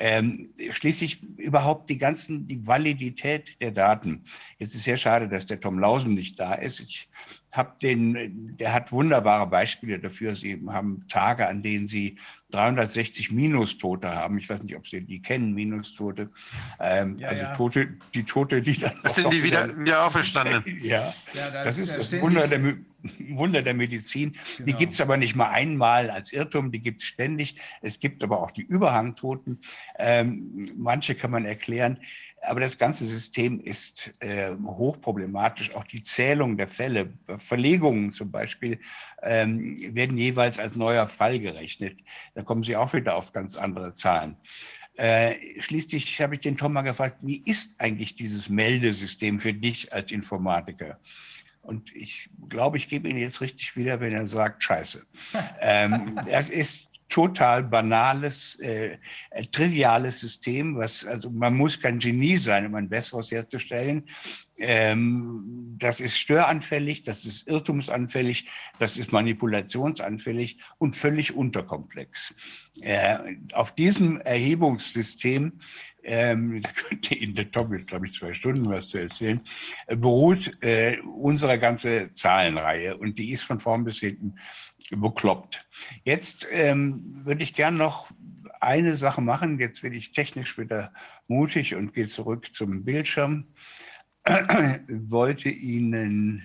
Ähm, 0.00 0.50
schließlich 0.70 1.22
überhaupt 1.38 1.88
die 1.88 1.98
ganzen, 1.98 2.46
die 2.46 2.66
Validität 2.66 3.60
der 3.60 3.70
Daten. 3.70 4.24
Jetzt 4.58 4.74
ist 4.74 4.84
sehr 4.84 4.96
schade, 4.96 5.28
dass 5.28 5.46
der 5.46 5.60
Tom 5.60 5.78
Lausen 5.78 6.14
nicht 6.14 6.38
da 6.38 6.54
ist. 6.54 6.80
Ich 6.80 7.08
habe 7.52 7.72
den, 7.80 8.56
der 8.58 8.72
hat 8.74 8.92
wunderbare 8.92 9.46
Beispiele 9.46 9.98
dafür. 9.98 10.34
Sie 10.34 10.60
haben 10.68 11.04
Tage, 11.08 11.48
an 11.48 11.62
denen 11.62 11.88
Sie 11.88 12.16
360 12.50 13.30
Minustote 13.30 14.14
haben. 14.14 14.38
Ich 14.38 14.48
weiß 14.48 14.62
nicht, 14.62 14.76
ob 14.76 14.86
Sie 14.86 15.00
die 15.00 15.20
kennen, 15.22 15.54
Minustote. 15.54 16.30
Ähm, 16.80 17.16
Ja, 17.18 17.28
also 17.28 17.42
ja. 17.42 17.54
Tote, 17.54 17.88
die 18.14 18.24
Tote, 18.24 18.60
die 18.62 18.78
dann. 18.78 18.92
Das 19.02 19.14
sind 19.16 19.32
die 19.32 19.42
wieder, 19.42 19.78
wieder 19.78 20.04
auferstanden. 20.06 20.62
Ja, 20.82 21.12
Ja, 21.32 21.50
da 21.50 21.62
das 21.62 21.78
ist 21.78 21.96
das 21.96 22.06
ständig- 22.06 22.22
Wunder 22.26 22.48
der, 22.48 22.74
Wunder 23.36 23.62
der 23.62 23.74
Medizin. 23.74 24.36
Die 24.58 24.64
Genau. 24.64 24.78
gibt 24.78 24.92
es 24.94 25.00
aber 25.00 25.16
nicht 25.16 25.34
mal 25.36 25.50
einmal 25.50 26.10
als 26.10 26.32
Irrtum, 26.32 26.70
die 26.72 26.80
gibt 26.80 27.00
es 27.02 27.06
ständig. 27.08 27.56
Es 27.80 27.98
gibt 28.00 28.22
aber 28.22 28.42
auch 28.42 28.50
die 28.50 28.62
Überhangtoten. 28.62 29.60
Ähm, 29.98 30.72
manche 30.76 31.14
kann 31.14 31.30
man 31.30 31.44
erklären. 31.44 31.98
Aber 32.42 32.60
das 32.60 32.78
ganze 32.78 33.06
System 33.06 33.60
ist 33.60 34.12
äh, 34.20 34.54
hochproblematisch. 34.54 35.74
Auch 35.74 35.84
die 35.84 36.02
Zählung 36.02 36.56
der 36.56 36.68
Fälle, 36.68 37.12
Verlegungen 37.38 38.12
zum 38.12 38.30
Beispiel, 38.30 38.78
ähm, 39.22 39.76
werden 39.94 40.16
jeweils 40.16 40.58
als 40.58 40.76
neuer 40.76 41.06
Fall 41.06 41.40
gerechnet. 41.40 41.98
Da 42.34 42.42
kommen 42.42 42.62
Sie 42.62 42.76
auch 42.76 42.92
wieder 42.92 43.16
auf 43.16 43.32
ganz 43.32 43.56
andere 43.56 43.94
Zahlen. 43.94 44.36
Äh, 44.94 45.60
schließlich 45.60 46.20
habe 46.20 46.34
ich 46.34 46.40
den 46.40 46.56
Tom 46.56 46.72
mal 46.72 46.82
gefragt, 46.82 47.18
wie 47.22 47.42
ist 47.44 47.80
eigentlich 47.80 48.16
dieses 48.16 48.48
Meldesystem 48.48 49.38
für 49.38 49.54
dich 49.54 49.92
als 49.92 50.10
Informatiker? 50.10 50.98
Und 51.62 51.94
ich 51.94 52.30
glaube, 52.48 52.78
ich 52.78 52.88
gebe 52.88 53.08
ihn 53.08 53.18
jetzt 53.18 53.40
richtig 53.40 53.76
wieder, 53.76 54.00
wenn 54.00 54.12
er 54.12 54.26
sagt, 54.26 54.62
scheiße. 54.62 55.04
ähm, 55.60 56.18
das 56.26 56.50
ist 56.50 56.87
total 57.08 57.62
banales, 57.62 58.58
äh, 58.60 58.98
äh, 59.30 59.44
triviales 59.50 60.20
System, 60.20 60.76
was, 60.76 61.06
also 61.06 61.30
man 61.30 61.54
muss 61.54 61.80
kein 61.80 61.98
Genie 61.98 62.36
sein, 62.36 62.66
um 62.66 62.74
ein 62.74 62.88
besseres 62.88 63.30
herzustellen. 63.30 64.04
Ähm, 64.58 65.76
das 65.78 66.00
ist 66.00 66.18
störanfällig, 66.18 67.04
das 67.04 67.24
ist 67.24 67.46
irrtumsanfällig, 67.48 68.48
das 68.78 68.98
ist 68.98 69.12
manipulationsanfällig 69.12 70.58
und 70.78 70.96
völlig 70.96 71.34
unterkomplex. 71.34 72.34
Äh, 72.82 73.36
auf 73.52 73.74
diesem 73.74 74.20
Erhebungssystem 74.20 75.60
ähm, 76.02 76.62
da 76.62 76.70
könnte 76.70 77.14
Ihnen 77.14 77.34
der 77.34 77.50
Tom 77.50 77.72
jetzt, 77.72 77.88
glaube 77.88 78.06
ich, 78.06 78.14
zwei 78.14 78.32
Stunden 78.32 78.68
was 78.68 78.88
zu 78.88 78.98
erzählen, 78.98 79.40
äh, 79.86 79.96
beruht 79.96 80.56
äh, 80.62 80.98
unsere 81.00 81.58
ganze 81.58 82.12
Zahlenreihe 82.12 82.96
und 82.96 83.18
die 83.18 83.32
ist 83.32 83.44
von 83.44 83.60
vorn 83.60 83.84
bis 83.84 84.00
hinten 84.00 84.36
bekloppt. 84.90 85.66
Jetzt 86.04 86.46
ähm, 86.50 87.22
würde 87.24 87.42
ich 87.42 87.54
gern 87.54 87.76
noch 87.76 88.10
eine 88.60 88.96
Sache 88.96 89.20
machen. 89.20 89.58
Jetzt 89.58 89.82
bin 89.82 89.92
ich 89.92 90.12
technisch 90.12 90.58
wieder 90.58 90.92
mutig 91.26 91.74
und 91.74 91.94
gehe 91.94 92.06
zurück 92.06 92.52
zum 92.52 92.84
Bildschirm. 92.84 93.46
Wollte 94.88 95.48
Ihnen 95.48 96.42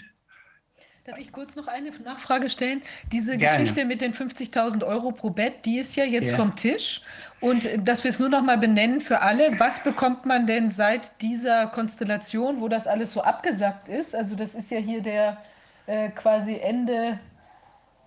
Darf 1.05 1.17
ich 1.17 1.33
kurz 1.33 1.57
noch 1.57 1.67
eine 1.67 1.91
Nachfrage 1.91 2.49
stellen? 2.49 2.81
Diese 3.11 3.37
Gerne. 3.37 3.57
Geschichte 3.57 3.83
mit 3.83 3.99
den 3.99 4.13
50.000 4.13 4.85
Euro 4.85 5.11
pro 5.11 5.31
Bett, 5.31 5.65
die 5.65 5.77
ist 5.77 5.97
ja 5.97 6.05
jetzt 6.05 6.29
Ja. 6.29 6.37
vom 6.37 6.55
Tisch. 6.55 7.01
Und 7.41 7.65
äh, 7.65 7.77
dass 7.77 8.05
wir 8.05 8.09
es 8.11 8.19
nur 8.19 8.29
noch 8.29 8.41
mal 8.41 8.57
benennen 8.57 9.01
für 9.01 9.19
alle, 9.19 9.59
was 9.59 9.83
bekommt 9.83 10.25
man 10.25 10.47
denn 10.47 10.71
seit 10.71 11.21
dieser 11.21 11.67
Konstellation, 11.67 12.61
wo 12.61 12.69
das 12.69 12.87
alles 12.87 13.11
so 13.11 13.21
abgesackt 13.21 13.89
ist? 13.89 14.15
Also 14.15 14.37
das 14.37 14.55
ist 14.55 14.71
ja 14.71 14.77
hier 14.77 15.01
der 15.01 15.43
äh, 15.87 16.07
quasi 16.11 16.55
Ende, 16.55 17.19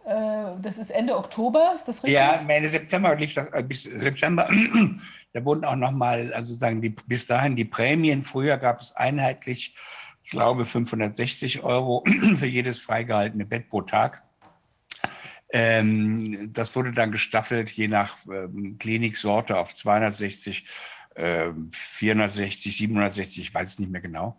äh, 0.07 0.15
das 0.63 0.79
ist 0.79 0.91
Ende 0.91 1.19
Oktober, 1.19 1.73
ist 1.75 1.87
das 1.87 1.97
richtig? 1.97 2.15
Ja, 2.15 2.43
Ende 2.49 2.71
September 2.71 3.15
das, 3.15 3.37
äh, 3.37 3.63
bis 3.63 3.83
September. 3.83 4.49
Da 5.35 5.45
wurden 5.45 5.67
auch 5.67 5.77
nochmal, 5.77 6.33
also 6.33 6.55
sagen 6.55 6.81
die, 6.81 6.89
bis 6.89 7.27
dahin 7.27 7.57
die 7.57 7.67
Prämien. 7.67 8.25
Früher 8.25 8.57
gab 8.57 8.81
es 8.81 8.97
einheitlich, 8.97 9.77
ich 10.27 10.33
glaube, 10.33 10.67
560 10.67 11.63
Euro 11.63 12.05
für 12.39 12.47
jedes 12.47 12.81
freigehaltene 12.81 13.47
Bett 13.47 13.69
pro 13.69 13.83
Tag. 13.83 14.25
Ähm, 15.53 16.53
das 16.53 16.75
wurde 16.75 16.91
dann 16.91 17.13
gestaffelt, 17.13 17.71
je 17.71 17.87
nach 17.87 18.17
ähm, 18.27 18.77
Kliniksorte 18.77 19.57
auf 19.57 19.73
260, 19.73 20.67
ähm, 21.15 21.71
460, 21.73 22.77
760, 22.77 23.39
ich 23.39 23.55
weiß 23.55 23.69
es 23.69 23.79
nicht 23.79 23.93
mehr 23.93 24.01
genau. 24.01 24.37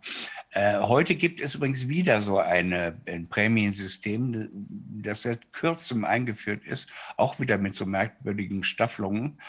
Äh, 0.50 0.78
heute 0.78 1.14
gibt 1.14 1.40
es 1.40 1.54
übrigens 1.54 1.88
wieder 1.88 2.20
so 2.20 2.38
eine, 2.38 3.00
ein 3.06 3.26
Prämiensystem, 3.26 4.50
das 4.52 5.22
seit 5.22 5.54
kürzem 5.54 6.04
eingeführt 6.04 6.66
ist, 6.66 6.90
auch 7.16 7.40
wieder 7.40 7.56
mit 7.56 7.74
so 7.74 7.86
merkwürdigen 7.86 8.62
Staffelungen. 8.62 9.40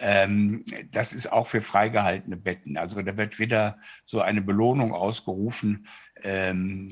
Ähm, 0.00 0.64
das 0.90 1.12
ist 1.12 1.30
auch 1.30 1.46
für 1.46 1.62
freigehaltene 1.62 2.36
Betten. 2.36 2.76
Also 2.76 3.00
da 3.02 3.16
wird 3.16 3.38
wieder 3.38 3.78
so 4.04 4.20
eine 4.20 4.42
Belohnung 4.42 4.92
ausgerufen, 4.92 5.86
ähm, 6.22 6.88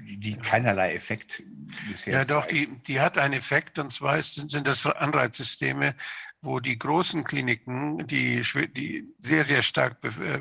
die, 0.00 0.36
keinerlei 0.36 0.94
Effekt 0.94 1.42
bisher 1.88 2.14
Ja, 2.14 2.24
doch, 2.24 2.46
die, 2.46 2.68
die 2.86 3.00
hat 3.00 3.18
einen 3.18 3.34
Effekt, 3.34 3.78
und 3.78 3.92
zwar 3.92 4.18
ist, 4.18 4.34
sind 4.34 4.66
das 4.66 4.86
Anreizsysteme, 4.86 5.94
wo 6.40 6.60
die 6.60 6.78
großen 6.78 7.24
Kliniken, 7.24 8.06
die, 8.06 8.42
die 8.76 9.14
sehr, 9.18 9.44
sehr 9.44 9.62
stark 9.62 9.98
äh, 10.04 10.40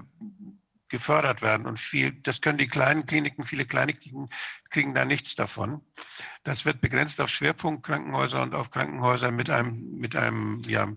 gefördert 0.90 1.42
werden 1.42 1.66
und 1.66 1.80
viel, 1.80 2.12
das 2.12 2.42
können 2.42 2.58
die 2.58 2.68
kleinen 2.68 3.06
Kliniken, 3.06 3.46
viele 3.46 3.66
kleine 3.66 3.94
Kliniken 3.94 4.30
kriegen 4.70 4.94
da 4.94 5.06
nichts 5.06 5.36
davon. 5.36 5.82
Das 6.44 6.66
wird 6.66 6.82
begrenzt 6.82 7.22
auf 7.22 7.30
Schwerpunktkrankenhäuser 7.30 8.42
und 8.42 8.54
auf 8.54 8.70
Krankenhäuser 8.70 9.32
mit 9.32 9.50
einem, 9.50 9.98
mit 9.98 10.16
einem, 10.16 10.62
ja, 10.68 10.88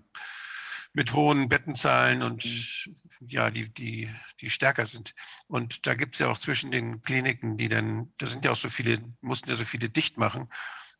mit 0.95 1.13
hohen 1.13 1.49
Bettenzahlen 1.49 2.23
und 2.23 2.89
ja, 3.27 3.51
die, 3.51 3.69
die, 3.69 4.09
die 4.39 4.49
stärker 4.49 4.85
sind. 4.85 5.13
Und 5.47 5.85
da 5.85 5.93
gibt 5.93 6.15
es 6.15 6.19
ja 6.19 6.29
auch 6.29 6.39
zwischen 6.39 6.71
den 6.71 7.01
Kliniken, 7.01 7.57
die 7.57 7.67
dann, 7.67 8.13
da 8.17 8.27
sind 8.27 8.45
ja 8.45 8.51
auch 8.51 8.55
so 8.55 8.69
viele, 8.69 8.99
mussten 9.19 9.49
ja 9.49 9.57
so 9.57 9.65
viele 9.65 9.89
dicht 9.89 10.17
machen. 10.17 10.49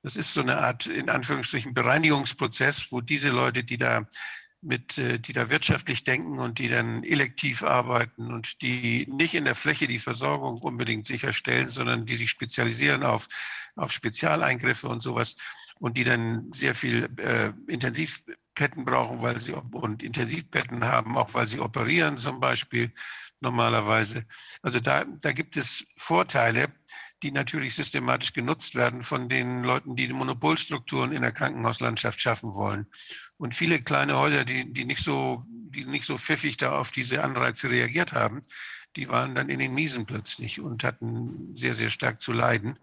Das 0.04 0.18
ist 0.18 0.34
so 0.34 0.42
eine 0.42 0.58
Art, 0.58 0.86
in 0.86 1.10
Anführungsstrichen, 1.10 1.74
Bereinigungsprozess, 1.74 2.92
wo 2.92 3.00
diese 3.00 3.30
Leute, 3.30 3.64
die 3.64 3.78
da 3.78 4.06
mit, 4.62 4.98
äh, 4.98 5.18
die 5.18 5.32
da 5.32 5.50
wirtschaftlich 5.50 6.04
denken 6.04 6.40
und 6.40 6.60
die 6.60 6.68
dann 6.68 7.04
elektiv 7.06 7.64
arbeiten 7.64 8.34
und 8.34 8.62
die 8.62 9.08
nicht 9.10 9.34
in 9.34 9.46
der 9.46 9.56
Fläche 9.56 9.88
die 9.88 10.00
Versorgung 10.00 10.60
unbedingt 10.60 11.08
sicherstellen, 11.08 11.70
sondern 11.70 12.06
die 12.06 12.18
sich 12.18 12.30
spezialisieren 12.30 13.04
auf, 13.04 13.28
auf 13.78 13.94
Spezialeingriffe 13.94 14.90
und 14.90 15.00
sowas 15.00 15.38
und 15.80 15.96
die 15.96 16.04
dann 16.04 16.52
sehr 16.52 16.76
viel 16.76 17.08
äh, 17.18 17.54
Intensivbetten 18.56 18.86
brauchen, 18.86 19.22
weil 19.22 19.40
sie 19.40 19.54
und 19.54 20.02
Intensivbetten 20.02 20.86
haben, 20.86 21.18
auch 21.18 21.34
weil 21.34 21.48
sie 21.48 21.60
operieren 21.60 22.18
zum 22.18 22.40
Beispiel 22.40 22.94
normalerweise. 23.42 24.26
Also 24.62 24.80
da, 24.80 25.04
da 25.04 25.34
gibt 25.34 25.58
es 25.58 25.86
Vorteile, 25.98 26.72
die 27.22 27.32
natürlich 27.32 27.76
systematisch 27.76 28.34
genutzt 28.34 28.76
werden 28.76 29.04
von 29.04 29.30
den 29.30 29.64
Leuten, 29.64 29.96
die 29.96 30.08
die 30.08 30.14
Monopolstrukturen 30.14 31.12
in 31.12 31.22
der 31.22 31.32
Krankenhauslandschaft 31.32 32.20
schaffen 32.20 32.54
wollen. 32.54 32.88
Und 33.38 33.56
viele 33.56 33.82
kleine 33.82 34.18
Häuser, 34.18 34.46
die, 34.46 34.72
die 34.72 34.86
nicht 34.86 35.04
so, 35.04 35.44
die 35.48 35.86
nicht 35.86 36.06
so 36.06 36.18
pfiffig 36.18 36.58
da 36.58 36.78
auf 36.78 36.92
diese 36.92 37.24
Anreize 37.24 37.70
reagiert 37.70 38.14
haben, 38.14 38.42
die 38.96 39.10
waren 39.10 39.36
dann 39.36 39.50
in 39.50 39.60
den 39.60 39.74
Miesen 39.74 40.06
plötzlich 40.06 40.62
und 40.62 40.84
hatten 40.84 41.58
sehr, 41.58 41.76
sehr 41.76 41.90
stark 41.90 42.22
zu 42.22 42.32
leiden. 42.32 42.80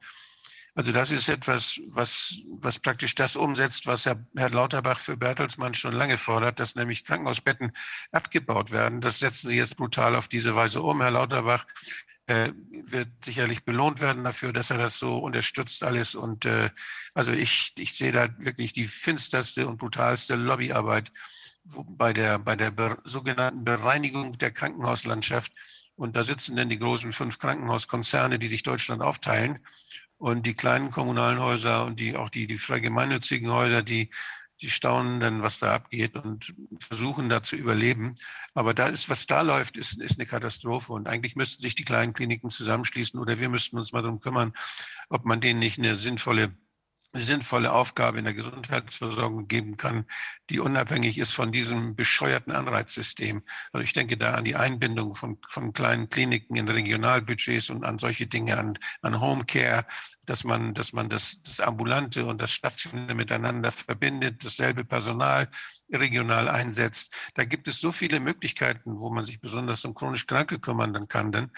Also 0.75 0.91
das 0.91 1.11
ist 1.11 1.29
etwas, 1.29 1.79
was, 1.89 2.35
was 2.61 2.79
praktisch 2.79 3.15
das 3.15 3.37
umsetzt, 3.37 3.87
was 3.87 4.07
Herr, 4.07 4.21
Herr 4.35 4.49
Lauterbach 4.49 4.99
für 4.99 5.19
Bertelsmann 5.19 5.75
schon 5.75 5.93
lange 5.93 6.17
fordert, 6.17 6.61
dass 6.61 6.75
nämlich 6.75 7.05
Krankenhausbetten 7.05 7.73
abgebaut 8.11 8.71
werden. 8.71 9.03
Das 9.03 9.19
setzen 9.19 9.51
Sie 9.51 9.57
jetzt 9.57 9.77
brutal 9.77 10.17
auf 10.17 10.29
diese 10.29 10.55
Weise 10.57 10.81
um, 10.81 11.03
Herr 11.03 11.11
Lauterbach. 11.11 11.67
äh, 12.27 12.53
wird 12.71 13.09
sicherlich 13.25 13.65
belohnt 13.65 14.01
werden 14.01 14.25
dafür, 14.25 14.53
dass 14.53 14.71
er 14.71 14.79
das 14.79 14.99
so 14.99 15.19
unterstützt 15.19 15.83
alles. 15.83 16.15
Und 16.15 16.47
äh, 16.47 16.71
also 17.15 17.33
ich, 17.33 17.73
ich 17.79 17.97
sehe 17.97 18.13
da 18.13 18.29
wirklich 18.39 18.73
die 18.73 18.87
finsterste 18.87 19.67
und 19.69 19.79
brutalste 19.79 20.37
Lobbyarbeit 20.37 21.13
bei 21.65 22.13
der, 22.13 22.39
bei 22.39 22.57
der 22.57 22.71
be 22.71 22.99
sogenannten 23.05 23.65
Bereinigung 23.65 24.39
der 24.39 24.51
Krankenhauslandschaft. 24.53 25.53
Und 25.95 26.17
da 26.17 26.25
sitzen 26.25 26.57
dann 26.57 26.69
die 26.69 26.79
großen 26.79 27.13
fünf 27.13 27.39
Krankenhauskonzerne, 27.39 28.39
die 28.39 28.49
sich 28.49 28.63
Deutschland 28.63 29.03
aufteilen. 29.03 29.59
Und 30.23 30.47
die 30.47 30.55
kleinen 30.55 30.93
kommunalen 30.93 31.41
Häuser 31.41 31.85
und 31.85 31.99
die, 31.99 32.17
auch 32.17 32.29
die, 32.29 32.47
die 32.47 32.57
frei 32.57 32.79
gemeinnützigen 32.79 33.51
Häuser, 33.51 33.83
die 33.83 34.09
die 34.61 34.71
staunen 34.71 35.19
dann, 35.19 35.43
was 35.43 35.59
da 35.59 35.75
abgeht 35.75 36.15
und 36.15 36.55
versuchen 36.79 37.29
da 37.29 37.43
zu 37.43 37.57
überleben. 37.57 38.15
Aber 38.55 38.73
da 38.73 38.87
ist, 38.87 39.09
was 39.09 39.27
da 39.27 39.41
läuft, 39.41 39.77
ist, 39.77 40.01
ist 40.01 40.21
eine 40.21 40.27
Katastrophe. 40.27 40.93
Und 40.93 41.09
eigentlich 41.09 41.35
müssten 41.35 41.61
sich 41.61 41.75
die 41.75 41.85
kleinen 41.85 42.13
Kliniken 42.13 42.51
zusammenschließen 42.51 43.19
oder 43.19 43.41
wir 43.41 43.49
müssten 43.49 43.77
uns 43.77 43.91
mal 43.93 44.03
darum 44.03 44.21
kümmern, 44.21 44.53
ob 45.09 45.25
man 45.25 45.41
denen 45.41 45.59
nicht 45.59 45.81
eine 45.81 45.97
sinnvolle 45.97 46.55
sinnvolle 47.13 47.73
Aufgabe 47.73 48.19
in 48.19 48.25
der 48.25 48.35
Gesundheitsversorgung 48.35 49.47
geben 49.47 49.77
kann, 49.77 50.07
die 50.49 50.61
unabhängig 50.61 51.19
ist 51.19 51.33
von 51.33 51.53
diesem 51.53 51.95
bescheuerten 51.95 52.53
Anreizsystem. 52.53 53.43
Also 53.73 53.85
ich 53.85 53.93
denke 53.93 54.17
da 54.17 54.35
an 54.35 54.45
die 54.45 54.57
Einbindung 54.57 55.15
von, 55.15 55.39
von 55.49 55.73
kleinen 55.73 56.09
Kliniken 56.09 56.57
in 56.57 56.69
Regionalbudgets 56.69 57.71
und 57.71 57.85
an 57.85 57.99
solche 57.99 58.27
Dinge, 58.27 58.57
an, 58.59 58.79
an 59.03 59.21
Homecare, 59.21 59.85
dass 60.25 60.45
man, 60.45 60.73
dass 60.75 60.93
man 60.93 61.09
das, 61.09 61.43
das 61.43 61.61
Ambulante 61.61 62.25
und 62.25 62.41
das 62.41 62.53
Stationäre 62.53 63.15
miteinander 63.15 63.73
verbindet, 63.73 64.45
dasselbe 64.45 64.85
Personal 64.85 65.49
regional 65.93 66.49
einsetzt. 66.49 67.15
Da 67.35 67.45
gibt 67.45 67.69
es 67.69 67.81
so 67.81 67.93
viele 67.93 68.21
Möglichkeiten, 68.21 68.99
wo 68.99 69.11
man 69.11 69.25
sich 69.25 69.41
besonders 69.41 69.85
um 69.85 69.95
chronisch 69.95 70.27
Kranke 70.27 70.59
kümmern 70.59 71.09
kann, 71.09 71.33
denn 71.33 71.51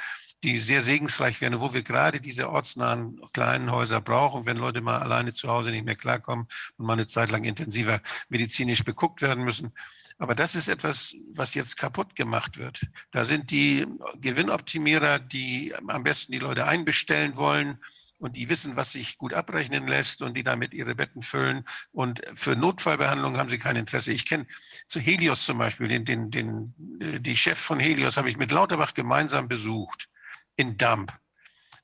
die 0.44 0.58
sehr 0.58 0.82
segensreich 0.82 1.40
wären, 1.40 1.60
wo 1.60 1.72
wir 1.72 1.82
gerade 1.82 2.20
diese 2.20 2.50
ortsnahen 2.50 3.18
kleinen 3.32 3.70
Häuser 3.72 4.02
brauchen, 4.02 4.44
wenn 4.44 4.58
Leute 4.58 4.82
mal 4.82 4.98
alleine 4.98 5.32
zu 5.32 5.48
Hause 5.48 5.70
nicht 5.70 5.86
mehr 5.86 5.96
klarkommen 5.96 6.46
und 6.76 6.86
mal 6.86 6.92
eine 6.92 7.06
Zeit 7.06 7.30
lang 7.30 7.44
intensiver 7.44 8.00
medizinisch 8.28 8.84
beguckt 8.84 9.22
werden 9.22 9.42
müssen. 9.42 9.72
Aber 10.18 10.34
das 10.34 10.54
ist 10.54 10.68
etwas, 10.68 11.14
was 11.32 11.54
jetzt 11.54 11.78
kaputt 11.78 12.14
gemacht 12.14 12.58
wird. 12.58 12.86
Da 13.10 13.24
sind 13.24 13.50
die 13.50 13.86
Gewinnoptimierer, 14.20 15.18
die 15.18 15.74
am 15.88 16.04
besten 16.04 16.32
die 16.32 16.38
Leute 16.38 16.66
einbestellen 16.66 17.36
wollen 17.36 17.78
und 18.18 18.36
die 18.36 18.50
wissen, 18.50 18.76
was 18.76 18.92
sich 18.92 19.16
gut 19.16 19.32
abrechnen 19.32 19.88
lässt 19.88 20.20
und 20.20 20.36
die 20.36 20.44
damit 20.44 20.74
ihre 20.74 20.94
Betten 20.94 21.22
füllen. 21.22 21.64
Und 21.90 22.20
für 22.34 22.54
Notfallbehandlung 22.54 23.38
haben 23.38 23.48
sie 23.48 23.58
kein 23.58 23.76
Interesse. 23.76 24.12
Ich 24.12 24.26
kenne 24.26 24.46
zu 24.88 25.00
Helios 25.00 25.46
zum 25.46 25.56
Beispiel, 25.56 25.88
den, 25.88 26.04
den, 26.04 26.30
den, 26.30 26.74
äh, 27.00 27.18
die 27.18 27.34
Chef 27.34 27.58
von 27.58 27.80
Helios 27.80 28.18
habe 28.18 28.28
ich 28.28 28.36
mit 28.36 28.52
Lauterbach 28.52 28.92
gemeinsam 28.92 29.48
besucht 29.48 30.10
in 30.56 30.76
Damp. 30.76 31.12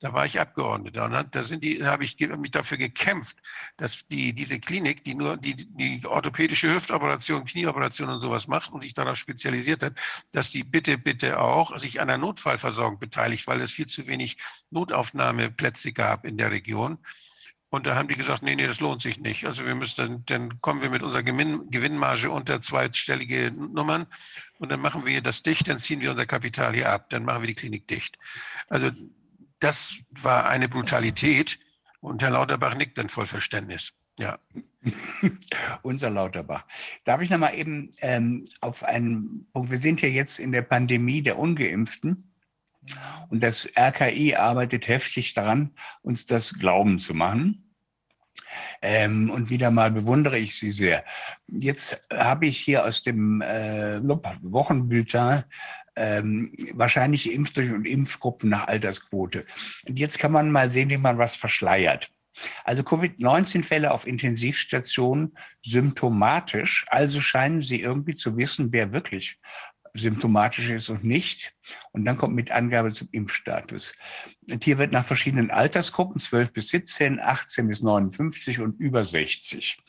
Da 0.00 0.14
war 0.14 0.24
ich 0.24 0.40
Abgeordneter 0.40 1.04
und 1.04 1.34
da 1.34 1.42
sind 1.42 1.62
die, 1.62 1.84
habe 1.84 2.04
ich 2.04 2.18
mich 2.18 2.50
dafür 2.50 2.78
gekämpft, 2.78 3.36
dass 3.76 4.06
die, 4.08 4.32
diese 4.32 4.58
Klinik, 4.58 5.04
die 5.04 5.14
nur 5.14 5.36
die, 5.36 5.54
die 5.54 6.06
orthopädische 6.06 6.74
Hüftoperation, 6.74 7.44
Knieoperation 7.44 8.08
und 8.08 8.20
sowas 8.20 8.48
macht 8.48 8.72
und 8.72 8.82
sich 8.82 8.94
darauf 8.94 9.16
spezialisiert 9.16 9.82
hat, 9.82 10.00
dass 10.32 10.50
die 10.52 10.64
bitte, 10.64 10.96
bitte 10.96 11.38
auch 11.38 11.76
sich 11.76 12.00
an 12.00 12.08
der 12.08 12.16
Notfallversorgung 12.16 12.98
beteiligt, 12.98 13.46
weil 13.46 13.60
es 13.60 13.72
viel 13.72 13.86
zu 13.86 14.06
wenig 14.06 14.38
Notaufnahmeplätze 14.70 15.92
gab 15.92 16.24
in 16.24 16.38
der 16.38 16.50
Region. 16.50 16.98
Und 17.70 17.86
da 17.86 17.94
haben 17.94 18.08
die 18.08 18.16
gesagt, 18.16 18.42
nee, 18.42 18.56
nee, 18.56 18.66
das 18.66 18.80
lohnt 18.80 19.00
sich 19.00 19.20
nicht. 19.20 19.46
Also 19.46 19.64
wir 19.64 19.76
müssen 19.76 19.96
dann, 19.96 20.24
dann 20.26 20.60
kommen 20.60 20.82
wir 20.82 20.90
mit 20.90 21.02
unserer 21.02 21.22
Gewinn, 21.22 21.70
Gewinnmarge 21.70 22.30
unter 22.30 22.60
zweistellige 22.60 23.52
Nummern 23.52 24.06
und 24.58 24.70
dann 24.70 24.80
machen 24.80 25.06
wir 25.06 25.22
das 25.22 25.42
dicht, 25.42 25.68
dann 25.68 25.78
ziehen 25.78 26.00
wir 26.00 26.10
unser 26.10 26.26
Kapital 26.26 26.74
hier 26.74 26.90
ab, 26.90 27.08
dann 27.10 27.24
machen 27.24 27.42
wir 27.42 27.46
die 27.46 27.54
Klinik 27.54 27.86
dicht. 27.86 28.18
Also 28.68 28.90
das 29.60 29.94
war 30.10 30.48
eine 30.48 30.68
Brutalität 30.68 31.60
und 32.00 32.22
Herr 32.22 32.30
Lauterbach 32.30 32.74
nickt 32.74 32.98
dann 32.98 33.08
voll 33.08 33.26
Verständnis. 33.26 33.92
Ja. 34.18 34.38
Unser 35.82 36.10
Lauterbach. 36.10 36.66
Darf 37.04 37.20
ich 37.20 37.30
noch 37.30 37.38
mal 37.38 37.54
eben 37.54 37.90
ähm, 38.00 38.44
auf 38.60 38.82
einen 38.82 39.46
Punkt, 39.52 39.70
wir 39.70 39.78
sind 39.78 40.02
ja 40.02 40.08
jetzt 40.08 40.38
in 40.38 40.52
der 40.52 40.62
Pandemie 40.62 41.22
der 41.22 41.38
Ungeimpften. 41.38 42.29
Und 43.28 43.42
das 43.42 43.68
RKI 43.78 44.36
arbeitet 44.36 44.88
heftig 44.88 45.34
daran, 45.34 45.74
uns 46.02 46.26
das 46.26 46.54
glauben 46.54 46.98
zu 46.98 47.14
machen. 47.14 47.66
Ähm, 48.82 49.30
und 49.30 49.50
wieder 49.50 49.70
mal 49.70 49.90
bewundere 49.90 50.38
ich 50.38 50.58
Sie 50.58 50.70
sehr. 50.70 51.04
Jetzt 51.46 52.00
habe 52.12 52.46
ich 52.46 52.58
hier 52.58 52.84
aus 52.84 53.02
dem 53.02 53.42
äh, 53.42 54.00
Wochenbulletin 54.02 55.44
ähm, 55.96 56.52
wahrscheinlich 56.72 57.32
Impfdurch- 57.32 57.72
und 57.72 57.86
Impfgruppen 57.86 58.48
nach 58.48 58.68
Altersquote. 58.68 59.44
Und 59.86 59.98
jetzt 59.98 60.18
kann 60.18 60.32
man 60.32 60.50
mal 60.50 60.70
sehen, 60.70 60.90
wie 60.90 60.96
man 60.96 61.18
was 61.18 61.36
verschleiert. 61.36 62.10
Also 62.64 62.82
Covid-19-Fälle 62.82 63.90
auf 63.90 64.06
Intensivstationen 64.06 65.34
symptomatisch, 65.62 66.86
also 66.88 67.20
scheinen 67.20 67.60
sie 67.60 67.80
irgendwie 67.80 68.14
zu 68.14 68.36
wissen, 68.36 68.72
wer 68.72 68.92
wirklich 68.92 69.38
symptomatisch 69.94 70.70
ist 70.70 70.88
und 70.88 71.04
nicht. 71.04 71.54
Und 71.92 72.04
dann 72.04 72.16
kommt 72.16 72.34
mit 72.34 72.50
Angabe 72.50 72.92
zum 72.92 73.08
Impfstatus. 73.12 73.94
Und 74.50 74.64
hier 74.64 74.78
wird 74.78 74.92
nach 74.92 75.06
verschiedenen 75.06 75.50
Altersgruppen, 75.50 76.20
12 76.20 76.52
bis 76.52 76.68
17, 76.68 77.20
18 77.20 77.68
bis 77.68 77.82
59 77.82 78.60
und 78.60 78.78
über 78.80 79.04
60. 79.04 79.82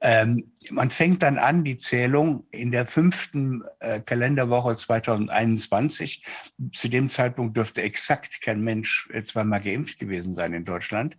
Ähm, 0.00 0.52
man 0.70 0.90
fängt 0.90 1.22
dann 1.22 1.38
an, 1.38 1.64
die 1.64 1.76
Zählung 1.76 2.46
in 2.52 2.70
der 2.70 2.86
fünften 2.86 3.62
äh, 3.80 4.00
Kalenderwoche 4.00 4.76
2021. 4.76 6.24
Zu 6.72 6.88
dem 6.88 7.08
Zeitpunkt 7.08 7.56
dürfte 7.56 7.82
exakt 7.82 8.40
kein 8.40 8.62
Mensch 8.62 9.08
äh, 9.12 9.24
zweimal 9.24 9.60
geimpft 9.60 9.98
gewesen 9.98 10.34
sein 10.34 10.52
in 10.52 10.64
Deutschland. 10.64 11.16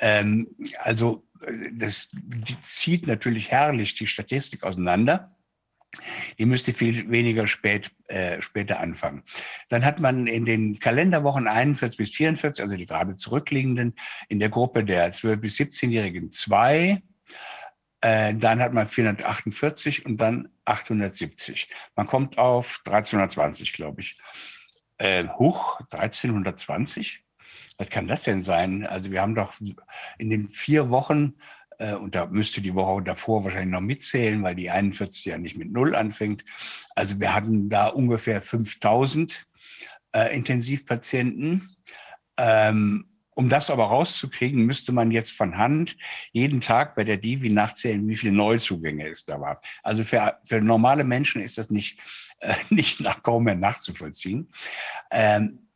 Ähm, 0.00 0.48
also 0.80 1.24
äh, 1.40 1.70
das 1.72 2.08
zieht 2.62 3.06
natürlich 3.06 3.52
herrlich 3.52 3.94
die 3.94 4.08
Statistik 4.08 4.64
auseinander. 4.64 5.35
Die 6.38 6.46
müsste 6.46 6.72
viel 6.72 7.10
weniger 7.10 7.46
spät, 7.46 7.90
äh, 8.08 8.40
später 8.42 8.80
anfangen. 8.80 9.22
Dann 9.68 9.84
hat 9.84 10.00
man 10.00 10.26
in 10.26 10.44
den 10.44 10.78
Kalenderwochen 10.78 11.48
41 11.48 11.98
bis 11.98 12.10
44, 12.10 12.62
also 12.62 12.76
die 12.76 12.86
gerade 12.86 13.16
zurückliegenden, 13.16 13.94
in 14.28 14.40
der 14.40 14.48
Gruppe 14.48 14.84
der 14.84 15.12
12- 15.12 15.36
bis 15.36 15.56
17-Jährigen 15.56 16.32
zwei. 16.32 17.02
Äh, 18.00 18.34
dann 18.34 18.60
hat 18.60 18.72
man 18.72 18.88
448 18.88 20.06
und 20.06 20.18
dann 20.18 20.48
870. 20.64 21.68
Man 21.94 22.06
kommt 22.06 22.38
auf 22.38 22.80
1320, 22.84 23.72
glaube 23.72 24.02
ich. 24.02 24.18
Äh, 24.98 25.24
huch, 25.38 25.80
1320? 25.90 27.22
Was 27.78 27.88
kann 27.88 28.08
das 28.08 28.22
denn 28.22 28.40
sein? 28.40 28.86
Also 28.86 29.12
wir 29.12 29.20
haben 29.20 29.34
doch 29.34 29.54
in 30.18 30.30
den 30.30 30.48
vier 30.48 30.90
Wochen 30.90 31.34
und 31.94 32.14
da 32.14 32.26
müsste 32.26 32.60
die 32.60 32.74
Woche 32.74 33.02
davor 33.02 33.44
wahrscheinlich 33.44 33.72
noch 33.72 33.80
mitzählen, 33.80 34.42
weil 34.42 34.54
die 34.54 34.70
41 34.70 35.24
ja 35.24 35.38
nicht 35.38 35.56
mit 35.56 35.70
Null 35.70 35.94
anfängt. 35.94 36.44
Also 36.94 37.20
wir 37.20 37.34
hatten 37.34 37.68
da 37.68 37.88
ungefähr 37.88 38.40
5000 38.40 39.46
äh, 40.12 40.34
Intensivpatienten. 40.34 41.76
Ähm, 42.38 43.06
um 43.38 43.50
das 43.50 43.70
aber 43.70 43.84
rauszukriegen, 43.84 44.64
müsste 44.64 44.92
man 44.92 45.10
jetzt 45.10 45.32
von 45.32 45.58
Hand 45.58 45.98
jeden 46.32 46.62
Tag 46.62 46.94
bei 46.94 47.04
der 47.04 47.18
Divi 47.18 47.50
nachzählen, 47.50 48.08
wie 48.08 48.16
viele 48.16 48.32
Neuzugänge 48.32 49.08
es 49.08 49.24
da 49.24 49.38
war. 49.38 49.60
Also 49.82 50.04
für, 50.04 50.38
für 50.46 50.62
normale 50.62 51.04
Menschen 51.04 51.42
ist 51.42 51.58
das 51.58 51.68
nicht, 51.68 52.00
äh, 52.40 52.54
nicht 52.70 53.00
nach, 53.00 53.22
kaum 53.22 53.44
mehr 53.44 53.54
nachzuvollziehen. 53.54 54.50
Ähm, 55.10 55.68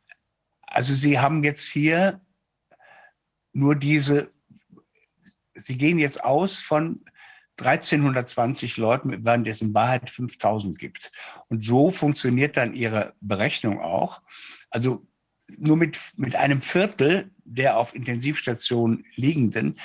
also 0.61 0.93
Sie 0.95 1.19
haben 1.19 1.43
jetzt 1.43 1.67
hier 1.67 2.21
nur 3.53 3.75
diese 3.75 4.31
Sie 5.63 5.77
gehen 5.77 5.99
jetzt 5.99 6.23
aus 6.23 6.57
von 6.59 7.03
1320 7.57 8.77
Leuten, 8.77 9.25
während 9.25 9.47
es 9.47 9.61
in 9.61 9.73
Wahrheit 9.73 10.09
5000 10.09 10.77
gibt. 10.77 11.11
Und 11.47 11.63
so 11.63 11.91
funktioniert 11.91 12.57
dann 12.57 12.73
Ihre 12.73 13.13
Berechnung 13.21 13.79
auch. 13.79 14.21
Also 14.69 15.05
nur 15.57 15.77
mit, 15.77 15.99
mit 16.15 16.35
einem 16.35 16.61
Viertel 16.61 17.31
der 17.43 17.77
auf 17.77 17.93
Intensivstationen 17.93 19.03
liegenden. 19.15 19.79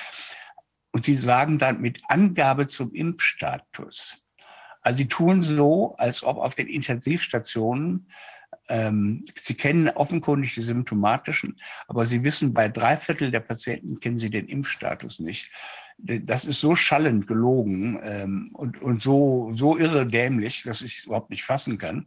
Und 0.92 1.04
Sie 1.04 1.16
sagen 1.16 1.58
dann 1.58 1.80
mit 1.80 2.02
Angabe 2.08 2.68
zum 2.68 2.94
Impfstatus. 2.94 4.18
Also 4.80 4.98
Sie 4.98 5.08
tun 5.08 5.42
so, 5.42 5.96
als 5.96 6.22
ob 6.22 6.38
auf 6.38 6.54
den 6.54 6.68
Intensivstationen 6.68 8.08
ähm, 8.68 9.24
Sie 9.40 9.55
kennen 9.55 9.88
offenkundig 9.88 10.55
die 10.55 10.62
symptomatischen, 10.62 11.59
aber 11.86 12.05
Sie 12.06 12.24
wissen, 12.24 12.52
bei 12.52 12.68
drei 12.68 12.97
Viertel 12.97 13.30
der 13.30 13.40
Patienten 13.40 14.01
kennen 14.01 14.18
Sie 14.18 14.30
den 14.30 14.47
Impfstatus 14.47 15.20
nicht. 15.20 15.51
Das 15.98 16.44
ist 16.44 16.60
so 16.60 16.76
schallend 16.76 17.26
gelogen 17.26 17.98
ähm, 18.02 18.51
und, 18.52 18.82
und 18.82 19.01
so, 19.01 19.52
so 19.55 19.78
irre 19.78 20.06
dämlich, 20.06 20.62
dass 20.64 20.82
ich 20.82 20.98
es 20.98 21.05
überhaupt 21.05 21.30
nicht 21.30 21.44
fassen 21.44 21.78
kann. 21.78 22.06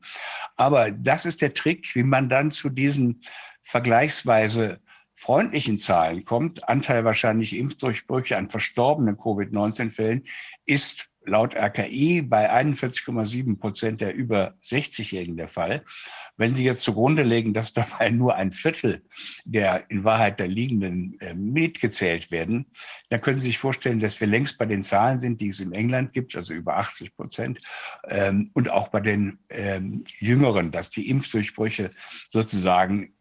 Aber 0.58 0.92
das 0.92 1.26
ist 1.26 1.42
der 1.42 1.56
Trick, 1.56 1.96
wie 1.96 2.04
man 2.04 2.30
dann 2.30 2.52
zu 2.52 2.70
diesen 2.70 3.22
vergleichsweise 3.64 4.80
freundlichen 5.16 5.78
Zahlen 5.78 6.24
kommt. 6.24 6.70
Anteil 6.70 7.04
wahrscheinlich 7.04 7.56
Impfdurchbrüche 7.56 8.38
an 8.38 8.50
verstorbenen 8.50 9.18
Covid-19-Fällen 9.18 10.24
ist 10.66 11.09
laut 11.26 11.56
RKI 11.56 12.22
bei 12.22 12.52
41,7 12.52 13.60
Prozent 13.60 14.02
der 14.02 14.14
über 14.14 14.56
60-Jährigen 14.64 15.38
der 15.38 15.48
Fall. 15.48 15.84
Wenn 16.38 16.56
Sie 16.56 16.64
jetzt 16.64 16.82
zugrunde 16.82 17.24
legen, 17.24 17.54
dass 17.54 17.74
dabei 17.74 18.10
nur 18.10 18.36
ein 18.36 18.52
Viertel 18.52 19.04
der 19.46 19.90
in 19.90 20.04
Wahrheit 20.04 20.40
der 20.40 20.48
Liegenden 20.48 21.20
äh, 21.20 21.34
mitgezählt 21.34 22.32
werden, 22.32 22.68
dann 23.10 23.22
können 23.22 23.40
Sie 23.40 23.48
sich 23.48 23.58
vorstellen, 23.58 24.00
dass 24.00 24.20
wir 24.20 24.28
längst 24.28 24.58
bei 24.58 24.66
den 24.66 24.84
Zahlen 24.84 25.20
sind, 25.20 25.42
die 25.42 25.50
es 25.50 25.60
in 25.60 25.74
England 25.74 26.14
gibt, 26.14 26.36
also 26.36 26.54
über 26.54 26.78
80 26.78 27.16
Prozent, 27.16 27.60
ähm, 28.08 28.52
und 28.54 28.70
auch 28.70 28.88
bei 28.88 29.02
den 29.02 29.40
ähm, 29.50 30.04
Jüngeren, 30.20 30.72
dass 30.72 30.90
die 30.90 31.10
Impfdurchbrüche 31.10 31.90
sozusagen 32.32 33.14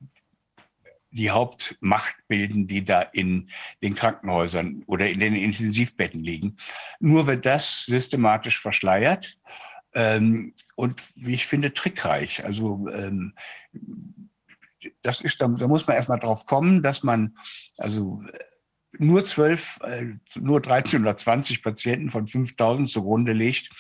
die 1.18 1.30
Hauptmacht 1.30 2.16
bilden, 2.28 2.68
die 2.68 2.84
da 2.84 3.02
in 3.02 3.50
den 3.82 3.96
Krankenhäusern 3.96 4.84
oder 4.86 5.10
in 5.10 5.18
den 5.18 5.34
Intensivbetten 5.34 6.22
liegen. 6.22 6.56
Nur 7.00 7.26
wird 7.26 7.44
das 7.44 7.84
systematisch 7.86 8.60
verschleiert 8.60 9.36
ähm, 9.94 10.54
und, 10.76 11.02
wie 11.16 11.34
ich 11.34 11.46
finde, 11.46 11.74
trickreich. 11.74 12.44
Also 12.44 12.88
ähm, 12.92 13.34
das 15.02 15.20
ist, 15.20 15.40
da, 15.42 15.48
da 15.48 15.66
muss 15.66 15.88
man 15.88 15.96
erstmal 15.96 16.20
drauf 16.20 16.46
kommen, 16.46 16.84
dass 16.84 17.02
man 17.02 17.36
also 17.78 18.22
nur 18.92 19.24
zwölf, 19.24 19.80
äh, 19.82 20.14
nur 20.36 20.60
13 20.60 21.02
oder 21.02 21.16
20 21.16 21.64
Patienten 21.64 22.10
von 22.10 22.28
5000 22.28 22.88
zugrunde 22.88 23.32
legt 23.32 23.70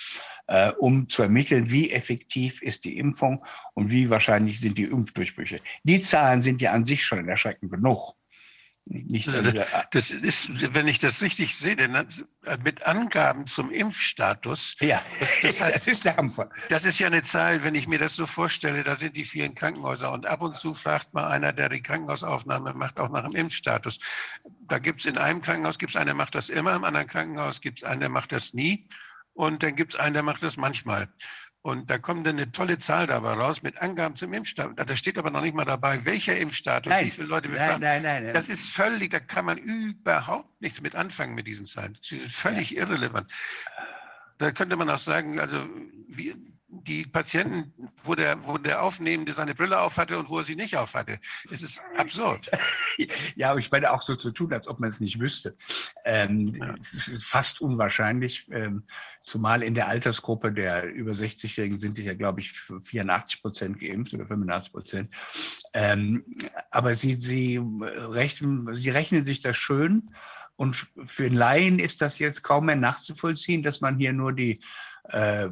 äh, 0.48 0.72
um 0.72 1.08
zu 1.08 1.22
ermitteln, 1.22 1.70
wie 1.70 1.90
effektiv 1.90 2.60
ist 2.62 2.84
die 2.84 2.98
Impfung 2.98 3.44
und 3.74 3.90
wie 3.90 4.10
wahrscheinlich 4.10 4.60
sind 4.60 4.76
die 4.76 4.84
Impfdurchbrüche. 4.84 5.60
Die 5.84 6.00
Zahlen 6.00 6.42
sind 6.42 6.60
ja 6.60 6.72
an 6.72 6.84
sich 6.84 7.04
schon 7.04 7.28
erschreckend 7.28 7.70
genug. 7.70 8.14
Nicht, 8.90 9.28
das 9.90 10.10
ist, 10.10 10.74
wenn 10.74 10.88
ich 10.88 10.98
das 10.98 11.20
richtig 11.20 11.56
sehe, 11.56 11.76
mit 12.64 12.86
Angaben 12.86 13.44
zum 13.44 13.70
Impfstatus. 13.70 14.76
Ja, 14.80 15.02
das, 15.42 15.60
heißt, 15.60 15.76
das 15.76 15.86
ist 15.86 16.04
der 16.06 16.16
Hampfer. 16.16 16.48
Das 16.70 16.84
ist 16.84 16.98
ja 16.98 17.08
eine 17.08 17.22
Zahl, 17.22 17.62
wenn 17.64 17.74
ich 17.74 17.86
mir 17.86 17.98
das 17.98 18.16
so 18.16 18.26
vorstelle, 18.26 18.84
da 18.84 18.96
sind 18.96 19.14
die 19.16 19.24
vielen 19.24 19.54
Krankenhäuser 19.54 20.10
und 20.10 20.24
ab 20.24 20.40
und 20.40 20.54
zu 20.54 20.72
fragt 20.72 21.12
mal 21.12 21.28
einer, 21.28 21.52
der 21.52 21.68
die 21.68 21.82
Krankenhausaufnahme 21.82 22.72
macht, 22.72 22.98
auch 22.98 23.10
nach 23.10 23.24
dem 23.24 23.34
Impfstatus. 23.36 23.98
Da 24.66 24.78
gibt 24.78 25.00
es 25.00 25.06
in 25.06 25.18
einem 25.18 25.42
Krankenhaus, 25.42 25.78
gibt 25.78 25.90
es 25.90 25.96
einen, 25.96 26.06
der 26.06 26.14
macht 26.14 26.34
das 26.34 26.48
immer, 26.48 26.74
im 26.74 26.84
anderen 26.84 27.08
Krankenhaus 27.08 27.60
gibt 27.60 27.80
es 27.80 27.84
einen, 27.84 28.00
der 28.00 28.08
macht 28.08 28.32
das 28.32 28.54
nie. 28.54 28.88
Und 29.38 29.62
dann 29.62 29.76
gibt 29.76 29.94
es 29.94 30.00
einen, 30.00 30.14
der 30.14 30.24
macht 30.24 30.42
das 30.42 30.56
manchmal. 30.56 31.06
Und 31.62 31.90
da 31.90 31.98
kommt 31.98 32.26
dann 32.26 32.36
eine 32.38 32.50
tolle 32.50 32.78
Zahl 32.78 33.06
dabei 33.06 33.34
raus 33.34 33.62
mit 33.62 33.80
Angaben 33.80 34.16
zum 34.16 34.32
Impfstatus. 34.32 34.74
Da 34.74 34.96
steht 34.96 35.16
aber 35.16 35.30
noch 35.30 35.42
nicht 35.42 35.54
mal 35.54 35.64
dabei, 35.64 36.04
welcher 36.04 36.36
Impfstatus, 36.36 36.90
nein, 36.90 37.06
wie 37.06 37.12
viele 37.12 37.28
Leute 37.28 37.48
befragt. 37.48 37.78
Nein, 37.78 38.02
nein, 38.02 38.24
nein, 38.24 38.34
Das 38.34 38.48
ist 38.48 38.72
völlig, 38.72 39.10
da 39.10 39.20
kann 39.20 39.44
man 39.44 39.58
überhaupt 39.58 40.60
nichts 40.60 40.80
mit 40.80 40.96
anfangen 40.96 41.36
mit 41.36 41.46
diesen 41.46 41.66
Zahlen. 41.66 41.96
Das 42.00 42.10
ist 42.10 42.34
völlig 42.34 42.72
ja. 42.72 42.82
irrelevant. 42.82 43.32
Da 44.38 44.50
könnte 44.50 44.74
man 44.74 44.90
auch 44.90 44.98
sagen, 44.98 45.38
also 45.38 45.68
wie, 46.08 46.34
die 46.70 47.06
Patienten, 47.06 47.72
wo 48.04 48.14
der, 48.14 48.36
wo 48.46 48.58
der 48.58 48.82
Aufnehmende 48.82 49.32
seine 49.32 49.54
Brille 49.54 49.80
aufhatte 49.80 50.18
und 50.18 50.28
wo 50.28 50.38
er 50.38 50.44
sie 50.44 50.54
nicht 50.54 50.76
aufhatte. 50.76 51.18
Es 51.50 51.62
ist 51.62 51.80
absurd. 51.96 52.50
Ja, 53.36 53.50
aber 53.50 53.60
ich 53.60 53.70
meine 53.70 53.92
auch 53.92 54.02
so 54.02 54.16
zu 54.16 54.32
tun, 54.32 54.52
als 54.52 54.66
ob 54.66 54.80
man 54.80 54.90
es 54.90 54.98
nicht 54.98 55.20
wüsste. 55.20 55.54
Ähm, 56.04 56.52
ja. 56.54 56.74
Es 56.80 56.92
ist 57.08 57.24
fast 57.24 57.60
unwahrscheinlich, 57.60 58.48
ähm, 58.50 58.82
zumal 59.22 59.62
in 59.62 59.74
der 59.74 59.86
Altersgruppe 59.86 60.52
der 60.52 60.92
über 60.92 61.12
60-Jährigen 61.12 61.78
sind 61.78 61.96
ja, 61.98 62.14
glaube 62.14 62.40
ich, 62.40 62.52
84 62.52 63.40
Prozent 63.40 63.78
geimpft 63.78 64.14
oder 64.14 64.26
85 64.26 64.72
Prozent. 64.72 65.14
Ähm, 65.74 66.24
aber 66.72 66.96
sie, 66.96 67.18
sie, 67.20 67.60
rechnen, 67.80 68.74
sie 68.74 68.90
rechnen 68.90 69.24
sich 69.24 69.40
das 69.40 69.56
schön. 69.56 70.10
Und 70.56 70.74
für 71.06 71.26
einen 71.26 71.36
Laien 71.36 71.78
ist 71.78 72.02
das 72.02 72.18
jetzt 72.18 72.42
kaum 72.42 72.66
mehr 72.66 72.76
nachzuvollziehen, 72.76 73.62
dass 73.62 73.80
man 73.80 73.96
hier 73.96 74.12
nur 74.12 74.32
die 74.32 74.58
äh, 75.08 75.48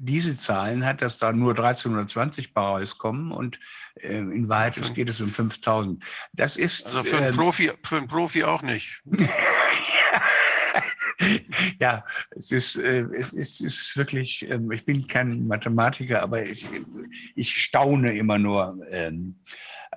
diese 0.00 0.36
Zahlen 0.36 0.84
hat, 0.84 1.02
dass 1.02 1.18
da 1.18 1.32
nur 1.32 1.50
1320 1.50 2.52
bei 2.52 2.60
rauskommen 2.60 3.32
und 3.32 3.58
äh, 3.96 4.18
in 4.18 4.48
Wahrheit 4.48 4.76
es 4.76 4.94
geht 4.94 5.10
es 5.10 5.20
um 5.20 5.30
5000. 5.30 6.02
Das 6.32 6.56
ist 6.56 6.86
also 6.86 7.04
für 7.04 7.18
einen, 7.18 7.34
äh, 7.34 7.36
Profi, 7.36 7.70
für 7.82 7.96
einen 7.96 8.08
Profi 8.08 8.44
auch 8.44 8.62
nicht. 8.62 9.02
ja, 11.80 12.04
es 12.30 12.52
ist, 12.52 12.76
äh, 12.76 13.06
es 13.36 13.60
ist 13.60 13.96
wirklich, 13.96 14.48
äh, 14.48 14.60
ich 14.72 14.84
bin 14.84 15.06
kein 15.06 15.46
Mathematiker, 15.46 16.22
aber 16.22 16.44
ich, 16.44 16.66
ich 17.34 17.62
staune 17.62 18.16
immer 18.16 18.38
nur, 18.38 18.78
äh, 18.90 19.12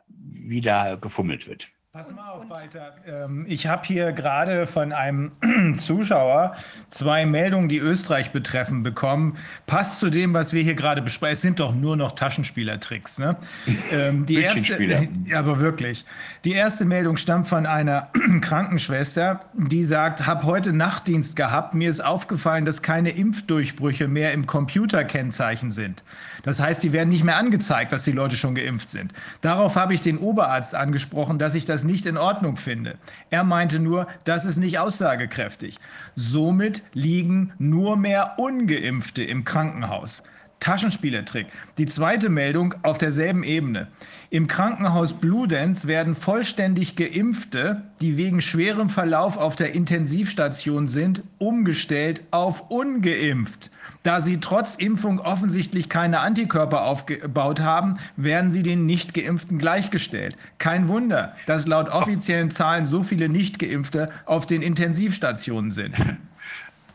wie 0.08 0.62
da 0.62 0.96
gefummelt 0.96 1.48
wird. 1.48 1.70
Pass 1.94 2.10
mal 2.10 2.30
auf, 2.30 2.50
Walter. 2.50 2.96
Ähm, 3.06 3.46
ich 3.50 3.68
habe 3.68 3.86
hier 3.86 4.14
gerade 4.14 4.66
von 4.66 4.94
einem 4.94 5.34
Zuschauer 5.78 6.56
zwei 6.88 7.26
Meldungen, 7.26 7.68
die 7.68 7.80
Österreich 7.80 8.32
betreffen, 8.32 8.82
bekommen. 8.82 9.36
Passt 9.66 10.00
zu 10.00 10.10
dem, 10.10 10.34
was 10.34 10.54
wir 10.54 10.64
hier 10.64 10.76
gerade 10.76 11.02
besprechen. 11.02 11.34
Es 11.34 11.42
sind 11.42 11.60
doch 11.60 11.76
nur 11.76 11.98
noch 11.98 12.14
Taschenspielertricks. 12.14 13.20
Ne? 13.20 13.36
Ähm, 13.92 14.26
die 14.26 14.36
erste, 14.36 15.10
aber 15.36 15.60
wirklich. 15.60 16.06
Die 16.46 16.54
erste 16.54 16.86
Meldung 16.86 17.18
stammt 17.18 17.48
von 17.48 17.66
einer 17.66 18.08
Krankenschwester, 18.42 19.42
die 19.54 19.84
sagt, 19.84 20.26
habe 20.26 20.44
heute 20.44 20.72
Nachtdienst 20.72 21.36
gehabt. 21.36 21.74
Mir 21.74 21.90
ist 21.90 22.00
aufgefallen, 22.00 22.64
dass 22.64 22.82
keine 22.82 23.10
Impfdurchbrüche 23.10 24.08
mehr 24.08 24.32
im 24.32 24.48
Computerkennzeichen 24.48 25.72
sind. 25.72 26.04
Das 26.44 26.60
heißt, 26.60 26.82
die 26.84 26.92
werden 26.92 27.10
nicht 27.10 27.24
mehr 27.24 27.38
angezeigt, 27.38 27.92
dass 27.92 28.04
die 28.04 28.12
Leute 28.12 28.36
schon 28.36 28.56
geimpft 28.56 28.92
sind. 28.92 29.14
Darauf 29.42 29.76
habe 29.76 29.94
ich 29.94 30.02
den 30.02 30.18
Oberarzt 30.18 30.76
angesprochen, 30.76 31.40
dass 31.40 31.56
ich 31.56 31.66
das 31.66 31.84
nicht 31.84 32.06
in 32.06 32.18
Ordnung 32.18 32.58
finde. 32.58 32.98
Er 33.30 33.44
meinte 33.44 33.80
nur, 33.80 34.08
das 34.24 34.46
ist 34.46 34.58
nicht 34.58 34.80
aussagekräftig. 34.80 35.78
Somit 36.16 36.84
liegen 36.94 37.54
nur 37.58 37.98
mehr 37.98 38.36
ungeimpfte 38.38 39.24
im 39.24 39.46
Krankenhaus. 39.46 40.24
Taschenspielertrick. 40.62 41.48
Die 41.78 41.88
zweite 41.88 42.30
Meldung 42.30 42.76
auf 42.84 42.98
derselben 42.98 43.44
Ebene. 43.44 43.88
Im 44.30 44.48
Krankenhaus 44.48 45.14
Bludenz 45.14 45.88
werden 45.88 46.16
vollständig 46.16 46.96
Geimpfte, 46.96 47.82
die 48.00 48.16
wegen 48.16 48.40
schwerem 48.40 48.90
Verlauf 48.90 49.36
auf 49.36 49.58
der 49.58 49.74
Intensivstation 49.74 50.88
sind, 50.88 51.24
umgestellt 51.38 52.24
auf 52.32 52.70
ungeimpft. 52.70 53.72
Da 54.04 54.20
sie 54.20 54.40
trotz 54.40 54.76
Impfung 54.76 55.20
offensichtlich 55.20 55.90
keine 55.90 56.22
Antikörper 56.22 56.84
aufgebaut 56.84 57.60
haben, 57.60 57.98
werden 58.16 58.52
sie 58.52 58.64
den 58.64 58.86
Nicht-Geimpften 58.86 59.58
gleichgestellt. 59.58 60.38
Kein 60.60 60.88
Wunder, 60.88 61.36
dass 61.48 61.68
laut 61.68 61.90
offiziellen 61.90 62.52
Zahlen 62.52 62.86
so 62.86 63.04
viele 63.04 63.30
Nicht-Geimpfte 63.30 64.10
auf 64.26 64.46
den 64.46 64.62
Intensivstationen 64.62 65.72
sind. 65.72 65.96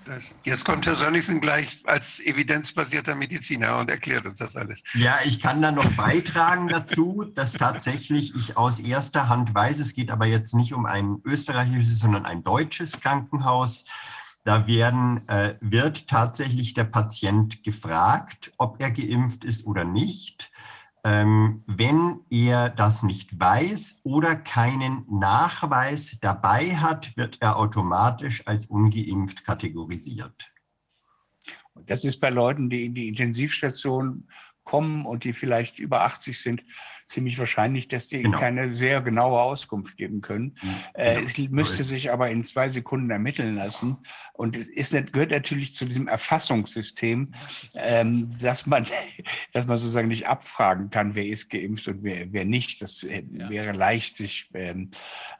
Das, 0.06 0.36
jetzt 0.44 0.64
kommt 0.64 0.86
Herr 0.86 0.94
Sönnigsen 0.94 1.40
gleich 1.40 1.82
als 1.84 2.24
evidenzbasierter 2.24 3.16
Mediziner 3.16 3.80
und 3.80 3.90
erklärt 3.90 4.24
uns 4.24 4.38
das 4.38 4.56
alles. 4.56 4.84
Ja, 4.94 5.18
ich 5.24 5.40
kann 5.40 5.60
da 5.60 5.72
noch 5.72 5.90
beitragen 5.94 6.68
dazu, 6.68 7.24
dass 7.34 7.54
tatsächlich 7.54 8.32
ich 8.36 8.56
aus 8.56 8.78
erster 8.78 9.28
Hand 9.28 9.52
weiß, 9.52 9.80
es 9.80 9.94
geht 9.94 10.12
aber 10.12 10.26
jetzt 10.26 10.54
nicht 10.54 10.74
um 10.74 10.86
ein 10.86 11.20
österreichisches, 11.24 11.98
sondern 11.98 12.24
ein 12.24 12.44
deutsches 12.44 13.00
Krankenhaus. 13.00 13.84
Da 14.44 14.68
werden, 14.68 15.28
äh, 15.28 15.56
wird 15.60 16.06
tatsächlich 16.06 16.72
der 16.72 16.84
Patient 16.84 17.64
gefragt, 17.64 18.52
ob 18.58 18.80
er 18.80 18.92
geimpft 18.92 19.44
ist 19.44 19.66
oder 19.66 19.84
nicht. 19.84 20.52
Ähm, 21.06 21.62
wenn 21.68 22.18
er 22.30 22.68
das 22.68 23.04
nicht 23.04 23.38
weiß 23.38 24.00
oder 24.02 24.34
keinen 24.34 25.06
Nachweis 25.08 26.18
dabei 26.20 26.74
hat, 26.74 27.16
wird 27.16 27.40
er 27.40 27.58
automatisch 27.58 28.44
als 28.48 28.66
ungeimpft 28.66 29.44
kategorisiert. 29.44 30.50
Das 31.86 32.02
ist 32.02 32.18
bei 32.18 32.30
Leuten, 32.30 32.70
die 32.70 32.86
in 32.86 32.94
die 32.94 33.06
Intensivstation 33.06 34.26
kommen 34.64 35.06
und 35.06 35.22
die 35.22 35.32
vielleicht 35.32 35.78
über 35.78 36.00
80 36.02 36.40
sind, 36.40 36.64
ziemlich 37.06 37.38
wahrscheinlich, 37.38 37.88
dass 37.88 38.08
die 38.08 38.22
genau. 38.22 38.38
keine 38.38 38.72
sehr 38.72 39.00
genaue 39.00 39.40
Auskunft 39.40 39.96
geben 39.96 40.20
können. 40.20 40.56
Mhm. 40.62 40.74
Äh, 40.94 41.22
es 41.22 41.38
müsste 41.50 41.84
sich 41.84 42.10
aber 42.12 42.30
in 42.30 42.44
zwei 42.44 42.68
Sekunden 42.68 43.10
ermitteln 43.10 43.54
lassen. 43.54 43.98
Und 44.32 44.56
es 44.56 44.66
ist, 44.66 45.12
gehört 45.12 45.30
natürlich 45.30 45.74
zu 45.74 45.84
diesem 45.84 46.08
Erfassungssystem, 46.08 47.32
ähm, 47.76 48.36
dass, 48.38 48.66
man, 48.66 48.86
dass 49.52 49.66
man 49.66 49.78
sozusagen 49.78 50.08
nicht 50.08 50.26
abfragen 50.26 50.90
kann, 50.90 51.14
wer 51.14 51.26
ist 51.26 51.48
geimpft 51.48 51.86
und 51.88 52.02
wer, 52.02 52.32
wer 52.32 52.44
nicht. 52.44 52.82
Das 52.82 53.02
äh, 53.02 53.22
ja. 53.32 53.48
wäre 53.50 53.72
leicht, 53.72 54.16
sich 54.16 54.50
ähm, 54.54 54.90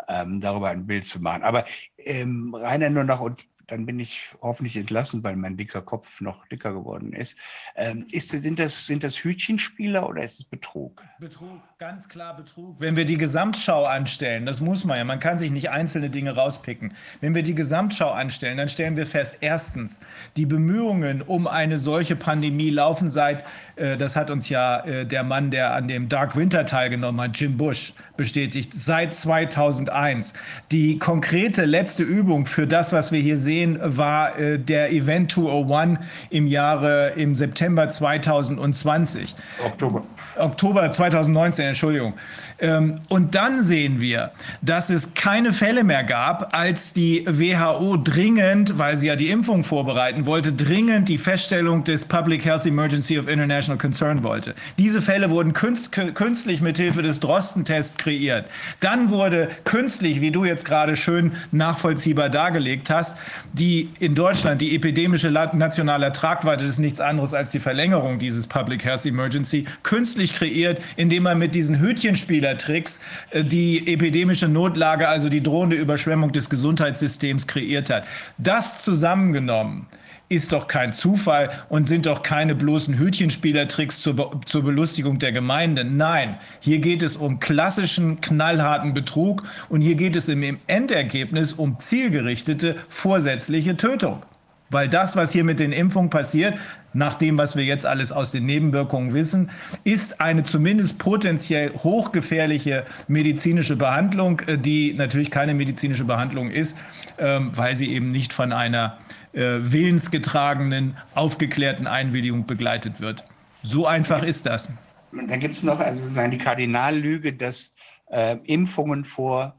ähm, 0.09 0.40
darüber 0.40 0.70
ein 0.70 0.86
Bild 0.86 1.06
zu 1.06 1.20
machen. 1.20 1.43
Aber 1.43 1.64
ähm, 1.98 2.55
Rainer 2.55 2.90
nur 2.90 3.05
noch 3.05 3.20
und 3.20 3.44
dann 3.66 3.84
bin 3.84 3.98
ich 3.98 4.28
hoffentlich 4.40 4.76
entlassen, 4.76 5.24
weil 5.24 5.36
mein 5.36 5.56
dicker 5.56 5.82
Kopf 5.82 6.20
noch 6.20 6.47
dicker 6.47 6.72
geworden 6.72 7.12
ist. 7.12 7.36
Ähm, 7.74 8.06
ist 8.10 8.30
sind, 8.30 8.59
das, 8.59 8.86
sind 8.86 9.02
das 9.02 9.16
Hütchenspieler 9.16 10.09
oder 10.09 10.22
ist 10.22 10.40
es 10.40 10.44
Betrug? 10.44 11.02
Betrug, 11.18 11.60
ganz 11.78 12.09
klar 12.09 12.36
Betrug. 12.36 12.76
Wenn 12.78 12.94
wir 12.94 13.05
die 13.05 13.16
Gesamtschau 13.16 13.84
anstellen, 13.84 14.47
das 14.47 14.60
muss 14.60 14.84
man 14.84 14.98
ja, 14.98 15.05
man 15.05 15.18
kann 15.18 15.38
sich 15.38 15.51
nicht 15.51 15.70
einzelne 15.70 16.10
Dinge 16.10 16.36
rauspicken. 16.36 16.94
Wenn 17.20 17.34
wir 17.34 17.43
die 17.43 17.55
Gesamtschau 17.55 18.10
anstellen, 18.10 18.59
dann 18.59 18.68
stellen 18.68 18.97
wir 18.97 19.06
fest, 19.06 19.38
erstens, 19.40 20.01
die 20.36 20.47
Bemühungen 20.47 21.22
um 21.22 21.47
eine 21.47 21.78
solche 21.78 22.14
Pandemie 22.14 22.70
laufen 22.70 23.09
seit, 23.09 23.44
äh, 23.74 23.97
das 23.97 24.14
hat 24.14 24.30
uns 24.30 24.48
ja 24.48 24.84
äh, 24.84 25.06
der 25.06 25.24
Mann, 25.24 25.51
der 25.51 25.74
an 25.74 25.88
dem 25.88 26.09
Dark 26.09 26.36
Winter 26.36 26.66
teilgenommen 26.66 27.20
hat, 27.20 27.36
Jim 27.38 27.56
Bush, 27.56 27.94
bestätigt, 28.16 28.74
seit 28.74 29.14
2001. 29.14 30.34
Die 30.70 30.98
konkrete 30.98 31.64
letzte 31.64 32.02
Übung 32.02 32.47
für 32.47 32.66
das, 32.66 32.93
was 32.93 33.12
wir 33.12 33.20
hier 33.20 33.36
sehen, 33.36 33.78
war 33.82 34.38
äh, 34.38 34.59
der 34.59 34.93
Event 34.93 35.32
201 35.32 36.01
im 36.30 36.47
Jahre, 36.47 37.12
im 37.16 37.34
September 37.34 37.88
2020. 37.88 39.34
Oktober. 39.64 40.02
Oktober 40.38 40.90
2019, 40.90 41.66
Entschuldigung. 41.66 42.14
Ähm, 42.59 43.01
und 43.09 43.35
dann 43.35 43.62
sehen 43.62 44.01
wir, 44.01 44.31
dass 44.62 44.91
es 44.91 45.15
keine 45.15 45.53
Fälle 45.53 45.85
mehr 45.85 46.05
gab, 46.05 46.55
als 46.55 46.93
die 46.93 47.24
WHO 47.27 47.99
dringend, 48.03 48.78
weil 48.78 48.97
sie 48.97 49.09
ja 49.09 49.16
die 49.16 49.28
Impfung 49.28 49.62
vorbereiten 49.62 50.27
wollte, 50.27 50.53
dringend 50.53 51.09
die 51.09 51.19
Feststellung 51.19 51.85
des 51.85 52.07
Public 52.07 52.45
Health 52.45 52.66
Emergency 52.66 53.19
of 53.19 53.28
International 53.28 53.78
Concern 53.78 54.23
wollte. 54.23 54.55
Diese 54.78 55.03
Fälle 55.03 55.31
wurden 55.31 55.53
künst, 55.53 55.93
künstlich 55.93 56.61
mithilfe 56.61 57.03
des 57.03 57.20
Drosten-Tests 57.20 57.99
kreiert. 57.99 58.47
Dann 58.81 59.11
wurde 59.11 59.51
künstlich, 59.65 60.20
wie 60.20 60.31
du 60.31 60.45
jetzt 60.45 60.65
gerade 60.65 60.97
schön 60.97 61.33
nachvollziehbar 61.53 62.31
dargelegt 62.31 62.89
hast, 62.91 63.19
die 63.53 63.91
in 64.01 64.15
Deutschland 64.15 64.61
die 64.61 64.74
epidemische 64.74 65.31
nationale 65.31 66.12
Tragweite 66.12 66.65
ist 66.65 66.78
nichts 66.78 67.01
anderes 67.01 67.35
als 67.35 67.51
die 67.51 67.61
Verlängerung 67.61 68.19
dieses 68.19 68.47
Public 68.47 68.85
Health 68.85 69.05
Emergency, 69.05 69.66
künstlich 69.83 70.35
kreiert, 70.35 70.81
indem 70.97 71.24
man 71.24 71.39
mit 71.39 71.55
diesen 71.55 71.81
Hütchenspielertricks 71.81 72.45
äh, 72.55 73.43
die 73.43 73.93
epidemische 73.93 74.48
Notlage, 74.48 75.09
also 75.09 75.28
die 75.28 75.43
drohende 75.43 75.77
Überschwemmung 75.77 76.32
des 76.32 76.51
Gesundheitssystems 76.51 77.47
kreiert 77.47 77.90
hat. 77.90 78.05
Das 78.39 78.82
zusammengenommen 78.82 79.86
ist 80.28 80.52
doch 80.52 80.66
kein 80.66 80.93
Zufall 80.93 81.51
und 81.68 81.86
sind 81.86 82.06
doch 82.06 82.23
keine 82.23 82.55
bloßen 82.55 82.98
Hütchenspielertricks 82.98 84.01
zur, 84.01 84.16
Be 84.16 84.31
zur 84.44 84.64
Belustigung 84.64 85.18
der 85.18 85.32
Gemeinde. 85.32 85.85
Nein, 85.85 86.39
hier 86.60 86.78
geht 86.78 87.02
es 87.02 87.16
um 87.16 87.39
klassischen, 87.39 88.20
knallharten 88.20 88.93
Betrug 88.93 89.44
und 89.68 89.82
hier 89.82 89.94
geht 89.94 90.16
es 90.16 90.28
im 90.28 90.59
Endergebnis 90.66 91.52
um 91.52 91.78
zielgerichtete, 91.78 92.77
vorsätzliche 92.89 93.77
Tötung. 93.77 94.23
Weil 94.70 94.88
das, 94.88 95.14
was 95.14 95.32
hier 95.32 95.44
mit 95.44 95.60
den 95.60 95.72
Impfungen 95.72 96.10
passiert, 96.10 96.55
nach 96.93 97.14
dem, 97.14 97.38
was 97.38 97.56
wir 97.56 97.64
jetzt 97.64 97.86
alles 97.86 98.10
aus 98.10 98.30
den 98.30 98.47
Nebenwirkungen 98.47 99.12
wissen, 99.12 99.51
ist 99.84 100.20
eine 100.20 100.43
zumindest 100.43 100.98
potenziell 100.98 101.72
hochgefährliche 101.74 102.84
medizinische 103.06 103.76
Behandlung, 103.76 104.40
äh, 104.40 104.59
die 104.59 104.94
natürlich 104.94 105.30
keine 105.30 105.55
medizinische 105.55 106.05
Behandlung 106.05 106.51
ist, 106.51 106.76
ähm, 107.18 107.51
weil 107.55 107.76
sie 107.76 107.93
eben 107.93 108.10
nicht 108.10 108.32
von 108.32 108.52
einer 108.52 108.98
äh, 109.32 109.59
willensgetragenen, 109.60 110.97
aufgeklärten 111.14 111.86
Einwilligung 111.86 112.47
begleitet 112.47 113.01
wird. 113.01 113.24
So 113.62 113.86
einfach 113.86 114.22
ist 114.22 114.47
das. 114.47 114.70
Dann 115.12 115.40
gibt 115.40 115.55
es 115.55 115.62
noch 115.62 115.80
also 115.80 116.02
die 116.28 116.38
Kardinallüge, 116.38 117.32
dass 117.32 117.72
äh, 118.10 118.36
Impfungen 118.44 119.05
vor 119.05 119.55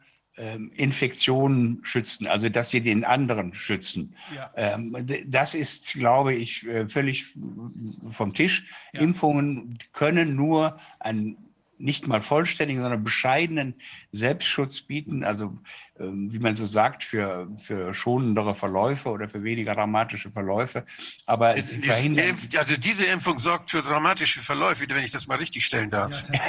Infektionen 0.76 1.80
schützen, 1.84 2.28
also 2.28 2.50
dass 2.50 2.70
sie 2.70 2.82
den 2.82 3.04
anderen 3.04 3.54
schützen. 3.56 4.16
Ja. 4.36 4.52
Ähm, 4.56 4.96
das 5.26 5.56
ist, 5.56 5.94
glaube 5.94 6.36
ich, 6.36 6.66
äh, 6.68 6.88
völlig 6.88 7.34
vom 8.12 8.34
Tisch. 8.34 8.66
Ja. 8.94 9.02
Impfungen 9.02 9.80
können 9.94 10.36
nur 10.36 10.78
einen 11.00 11.38
nicht 11.80 12.08
mal 12.08 12.22
vollständigen, 12.22 12.82
sondern 12.82 13.04
bescheidenen 13.04 13.76
Selbstschutz 14.12 14.82
bieten, 14.82 15.24
also 15.24 15.58
ähm, 16.00 16.32
wie 16.32 16.40
man 16.40 16.56
so 16.56 16.66
sagt, 16.66 17.04
für, 17.04 17.48
für 17.60 17.94
schonendere 17.94 18.56
Verläufe 18.56 19.10
oder 19.10 19.30
für 19.30 19.44
weniger 19.44 19.74
dramatische 19.74 20.32
Verläufe. 20.32 20.86
Aber 21.26 21.50
also 21.50 21.76
diese 22.78 23.06
Impfung 23.06 23.40
sorgt 23.40 23.72
für 23.72 23.82
dramatische 23.82 24.42
Verläufe, 24.42 24.86
wenn 24.90 25.04
ich 25.04 25.12
das 25.12 25.28
mal 25.28 25.38
richtig 25.38 25.66
stellen 25.66 25.90
darf. 25.90 26.24
Ja, 26.32 26.40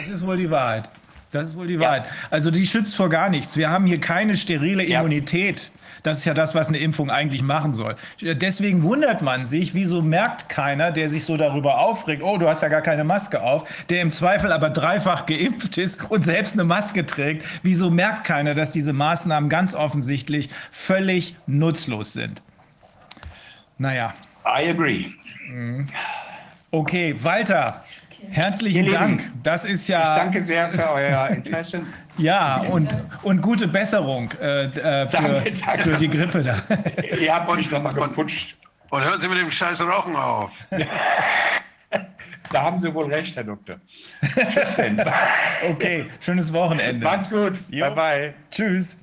das 0.00 0.08
ist 0.08 0.26
wohl 0.26 0.36
die 0.36 0.50
Wahrheit. 0.50 0.90
Das 1.34 1.48
ist 1.48 1.56
wohl 1.56 1.66
die 1.66 1.80
Wahrheit. 1.80 2.04
Also 2.30 2.50
die 2.52 2.64
schützt 2.64 2.94
vor 2.94 3.08
gar 3.08 3.28
nichts. 3.28 3.56
Wir 3.56 3.68
haben 3.68 3.86
hier 3.86 3.98
keine 3.98 4.36
sterile 4.36 4.84
Immunität. 4.84 5.72
Das 6.04 6.18
ist 6.18 6.26
ja 6.26 6.34
das, 6.34 6.54
was 6.54 6.68
eine 6.68 6.78
Impfung 6.78 7.10
eigentlich 7.10 7.42
machen 7.42 7.72
soll. 7.72 7.96
Deswegen 8.20 8.82
wundert 8.82 9.22
man 9.22 9.44
sich, 9.44 9.74
wieso 9.74 10.02
merkt 10.02 10.48
keiner, 10.48 10.92
der 10.92 11.08
sich 11.08 11.24
so 11.24 11.36
darüber 11.36 11.80
aufregt, 11.80 12.22
oh, 12.22 12.36
du 12.36 12.46
hast 12.46 12.62
ja 12.62 12.68
gar 12.68 12.82
keine 12.82 13.04
Maske 13.04 13.42
auf, 13.42 13.84
der 13.88 14.02
im 14.02 14.10
Zweifel 14.10 14.52
aber 14.52 14.70
dreifach 14.70 15.26
geimpft 15.26 15.78
ist 15.78 16.08
und 16.10 16.24
selbst 16.24 16.52
eine 16.52 16.64
Maske 16.64 17.06
trägt. 17.06 17.46
Wieso 17.62 17.90
merkt 17.90 18.24
keiner, 18.24 18.54
dass 18.54 18.70
diese 18.70 18.92
Maßnahmen 18.92 19.48
ganz 19.48 19.74
offensichtlich 19.74 20.50
völlig 20.70 21.34
nutzlos 21.46 22.12
sind? 22.12 22.42
Naja. 23.78 24.14
I 24.44 24.68
agree. 24.68 25.06
Okay, 26.70 27.14
Walter, 27.22 27.82
herzlichen 28.30 28.90
Dank. 28.90 29.30
Das 29.42 29.64
ist 29.64 29.88
ja. 29.88 30.00
Ich 30.00 30.22
danke 30.22 30.42
sehr 30.42 30.70
für 30.70 30.90
euer 30.90 31.28
Interesse. 31.30 31.82
Ja, 32.16 32.58
und, 32.70 32.88
und 33.22 33.42
gute 33.42 33.66
Besserung 33.66 34.30
äh, 34.40 34.66
äh, 34.66 35.08
für, 35.08 35.16
danke, 35.16 35.52
danke. 35.52 35.82
für 35.82 35.96
die 35.96 36.08
Grippe 36.08 36.42
da. 36.42 36.62
Ihr 37.20 37.34
habt 37.34 37.50
euch 37.50 37.70
nochmal 37.70 37.92
geputscht. 37.92 38.56
Und 38.90 39.04
hören 39.04 39.20
Sie 39.20 39.28
mit 39.28 39.40
dem 39.40 39.50
scheiß 39.50 39.80
Rauchen 39.80 40.14
auf. 40.16 40.66
Da 42.50 42.62
haben 42.62 42.78
Sie 42.78 42.92
wohl 42.94 43.12
recht, 43.12 43.34
Herr 43.34 43.42
Doktor. 43.42 43.76
Tschüss 44.50 44.76
denn. 44.76 45.02
Okay, 45.70 46.06
schönes 46.20 46.52
Wochenende. 46.52 47.04
Macht's 47.04 47.28
gut. 47.28 47.54
Jo. 47.68 47.86
Bye 47.86 47.94
bye. 47.94 48.34
Tschüss. 48.50 48.98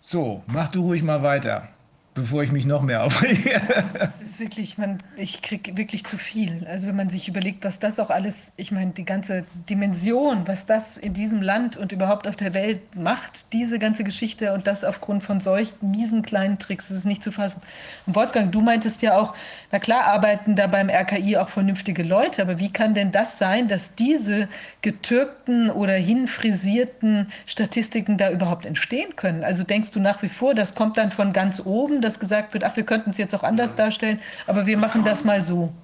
So, 0.00 0.44
mach 0.46 0.68
du 0.68 0.82
ruhig 0.82 1.02
mal 1.02 1.22
weiter 1.24 1.68
bevor 2.16 2.42
ich 2.42 2.50
mich 2.50 2.66
noch 2.66 2.82
mehr 2.82 3.04
aufrege. 3.04 3.60
Es 3.98 4.20
ist 4.20 4.40
wirklich, 4.40 4.78
man, 4.78 4.98
ich 5.16 5.42
kriege 5.42 5.76
wirklich 5.76 6.04
zu 6.04 6.16
viel. 6.16 6.66
Also 6.68 6.88
wenn 6.88 6.96
man 6.96 7.10
sich 7.10 7.28
überlegt, 7.28 7.64
was 7.64 7.78
das 7.78 8.00
auch 8.00 8.10
alles, 8.10 8.52
ich 8.56 8.72
meine, 8.72 8.92
die 8.92 9.04
ganze 9.04 9.44
Dimension, 9.68 10.48
was 10.48 10.66
das 10.66 10.96
in 10.96 11.12
diesem 11.12 11.42
Land 11.42 11.76
und 11.76 11.92
überhaupt 11.92 12.26
auf 12.26 12.36
der 12.36 12.54
Welt 12.54 12.96
macht, 12.96 13.52
diese 13.52 13.78
ganze 13.78 14.02
Geschichte 14.02 14.54
und 14.54 14.66
das 14.66 14.84
aufgrund 14.84 15.22
von 15.22 15.40
solchen 15.40 15.90
miesen 15.90 16.22
kleinen 16.22 16.58
Tricks, 16.58 16.88
das 16.88 16.98
ist 16.98 17.04
nicht 17.04 17.22
zu 17.22 17.32
fassen. 17.32 17.60
Und 18.06 18.16
Wolfgang, 18.16 18.50
du 18.50 18.60
meintest 18.60 19.02
ja 19.02 19.18
auch, 19.18 19.34
na 19.76 19.80
klar 19.80 20.04
arbeiten 20.04 20.56
da 20.56 20.68
beim 20.68 20.88
RKI 20.88 21.36
auch 21.36 21.50
vernünftige 21.50 22.02
Leute, 22.02 22.40
aber 22.40 22.58
wie 22.58 22.72
kann 22.72 22.94
denn 22.94 23.12
das 23.12 23.36
sein, 23.36 23.68
dass 23.68 23.94
diese 23.94 24.48
getürkten 24.80 25.70
oder 25.70 25.92
hinfrisierten 25.92 27.28
Statistiken 27.44 28.16
da 28.16 28.30
überhaupt 28.30 28.64
entstehen 28.64 29.16
können? 29.16 29.44
Also 29.44 29.64
denkst 29.64 29.90
du 29.90 30.00
nach 30.00 30.22
wie 30.22 30.30
vor, 30.30 30.54
das 30.54 30.74
kommt 30.74 30.96
dann 30.96 31.10
von 31.10 31.34
ganz 31.34 31.60
oben, 31.62 32.00
dass 32.00 32.20
gesagt 32.20 32.54
wird, 32.54 32.64
ach, 32.64 32.74
wir 32.76 32.84
könnten 32.84 33.10
es 33.10 33.18
jetzt 33.18 33.34
auch 33.34 33.42
anders 33.42 33.74
darstellen, 33.74 34.18
aber 34.46 34.64
wir 34.64 34.78
machen 34.78 35.04
das 35.04 35.24
mal 35.24 35.44
so. 35.44 35.74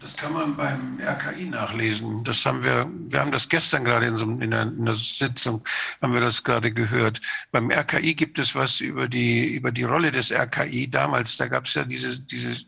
Das 0.00 0.16
kann 0.16 0.32
man 0.32 0.56
beim 0.56 0.98
RKI 0.98 1.44
nachlesen. 1.44 2.24
Das 2.24 2.46
haben 2.46 2.64
wir, 2.64 2.90
wir 2.90 3.20
haben 3.20 3.32
das 3.32 3.46
gestern 3.46 3.84
gerade 3.84 4.06
in, 4.06 4.16
so, 4.16 4.24
in, 4.24 4.42
einer, 4.42 4.62
in 4.62 4.80
einer 4.80 4.94
Sitzung, 4.94 5.62
haben 6.00 6.14
wir 6.14 6.22
das 6.22 6.42
gerade 6.42 6.72
gehört. 6.72 7.20
Beim 7.52 7.70
RKI 7.70 8.14
gibt 8.14 8.38
es 8.38 8.54
was 8.54 8.80
über 8.80 9.08
die, 9.08 9.54
über 9.54 9.70
die 9.70 9.82
Rolle 9.82 10.10
des 10.10 10.32
RKI 10.32 10.88
damals. 10.88 11.36
Da 11.36 11.48
gab 11.48 11.66
es 11.66 11.74
ja 11.74 11.84
diese, 11.84 12.18
diese, 12.18 12.64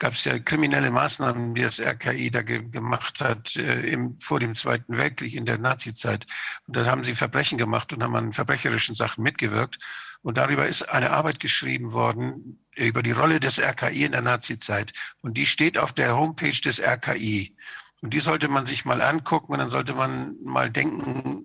gab 0.00 0.14
es 0.14 0.24
ja 0.24 0.40
kriminelle 0.40 0.90
Maßnahmen, 0.90 1.54
die 1.54 1.62
das 1.62 1.78
RKI 1.78 2.32
da 2.32 2.42
ge, 2.42 2.68
gemacht 2.68 3.20
hat, 3.20 3.54
äh, 3.54 3.82
im, 3.82 4.18
vor 4.18 4.40
dem 4.40 4.56
Zweiten 4.56 4.98
Weltkrieg 4.98 5.34
in 5.34 5.46
der 5.46 5.58
Nazizeit. 5.58 6.26
Und 6.66 6.76
da 6.76 6.84
haben 6.86 7.04
sie 7.04 7.14
Verbrechen 7.14 7.58
gemacht 7.58 7.92
und 7.92 8.02
haben 8.02 8.16
an 8.16 8.32
verbrecherischen 8.32 8.96
Sachen 8.96 9.22
mitgewirkt. 9.22 9.78
Und 10.22 10.38
darüber 10.38 10.66
ist 10.66 10.82
eine 10.82 11.10
Arbeit 11.10 11.40
geschrieben 11.40 11.92
worden, 11.92 12.64
über 12.76 13.02
die 13.02 13.10
Rolle 13.10 13.40
des 13.40 13.58
RKI 13.58 14.04
in 14.04 14.12
der 14.12 14.22
Nazizeit. 14.22 14.92
Und 15.20 15.36
die 15.36 15.46
steht 15.46 15.78
auf 15.78 15.92
der 15.92 16.16
Homepage 16.16 16.60
des 16.60 16.80
RKI. 16.80 17.54
Und 18.00 18.14
die 18.14 18.20
sollte 18.20 18.48
man 18.48 18.66
sich 18.66 18.84
mal 18.84 19.02
angucken 19.02 19.52
und 19.52 19.58
dann 19.58 19.68
sollte 19.68 19.94
man 19.94 20.36
mal 20.42 20.70
denken, 20.70 21.44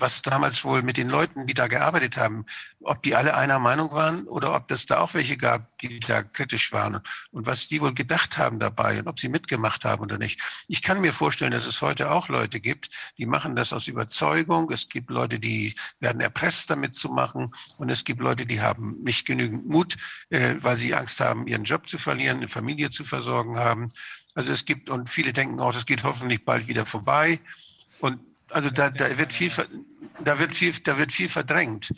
was 0.00 0.22
damals 0.22 0.64
wohl 0.64 0.82
mit 0.82 0.96
den 0.96 1.08
Leuten, 1.08 1.46
die 1.46 1.54
da 1.54 1.66
gearbeitet 1.66 2.16
haben, 2.16 2.46
ob 2.80 3.02
die 3.02 3.14
alle 3.14 3.34
einer 3.34 3.58
Meinung 3.58 3.92
waren 3.92 4.24
oder 4.24 4.54
ob 4.54 4.68
das 4.68 4.86
da 4.86 5.00
auch 5.00 5.14
welche 5.14 5.36
gab, 5.36 5.78
die 5.78 6.00
da 6.00 6.22
kritisch 6.22 6.72
waren 6.72 7.00
und 7.30 7.46
was 7.46 7.68
die 7.68 7.80
wohl 7.80 7.94
gedacht 7.94 8.38
haben 8.38 8.58
dabei 8.58 8.98
und 8.98 9.08
ob 9.08 9.18
sie 9.18 9.28
mitgemacht 9.28 9.84
haben 9.84 10.02
oder 10.02 10.18
nicht. 10.18 10.40
Ich 10.68 10.82
kann 10.82 11.00
mir 11.00 11.12
vorstellen, 11.12 11.52
dass 11.52 11.66
es 11.66 11.80
heute 11.80 12.10
auch 12.10 12.28
Leute 12.28 12.60
gibt, 12.60 12.90
die 13.18 13.26
machen 13.26 13.56
das 13.56 13.72
aus 13.72 13.88
Überzeugung. 13.88 14.70
Es 14.70 14.88
gibt 14.88 15.10
Leute, 15.10 15.38
die 15.38 15.74
werden 16.00 16.20
erpresst, 16.20 16.70
damit 16.70 16.94
zu 16.94 17.08
machen 17.08 17.52
und 17.78 17.90
es 17.90 18.04
gibt 18.04 18.20
Leute, 18.20 18.46
die 18.46 18.60
haben 18.60 18.96
nicht 19.02 19.26
genügend 19.26 19.66
Mut, 19.66 19.96
äh, 20.30 20.56
weil 20.58 20.76
sie 20.76 20.94
Angst 20.94 21.20
haben, 21.20 21.46
ihren 21.46 21.64
Job 21.64 21.88
zu 21.88 21.98
verlieren, 21.98 22.38
eine 22.38 22.48
Familie 22.48 22.90
zu 22.90 23.04
versorgen 23.04 23.58
haben. 23.58 23.92
Also 24.34 24.52
es 24.52 24.64
gibt 24.64 24.90
und 24.90 25.08
viele 25.08 25.32
denken 25.32 25.60
auch, 25.60 25.72
das 25.72 25.86
geht 25.86 26.04
hoffentlich 26.04 26.44
bald 26.44 26.66
wieder 26.66 26.86
vorbei 26.86 27.40
und 28.00 28.20
also 28.54 28.70
da, 28.70 28.90
da 28.90 29.18
wird 29.18 29.32
viel, 29.32 29.50
da 30.22 30.38
wird 30.38 30.54
viel, 30.54 30.72
da 30.84 30.96
wird 30.96 31.12
viel 31.12 31.28
verdrängt. 31.28 31.92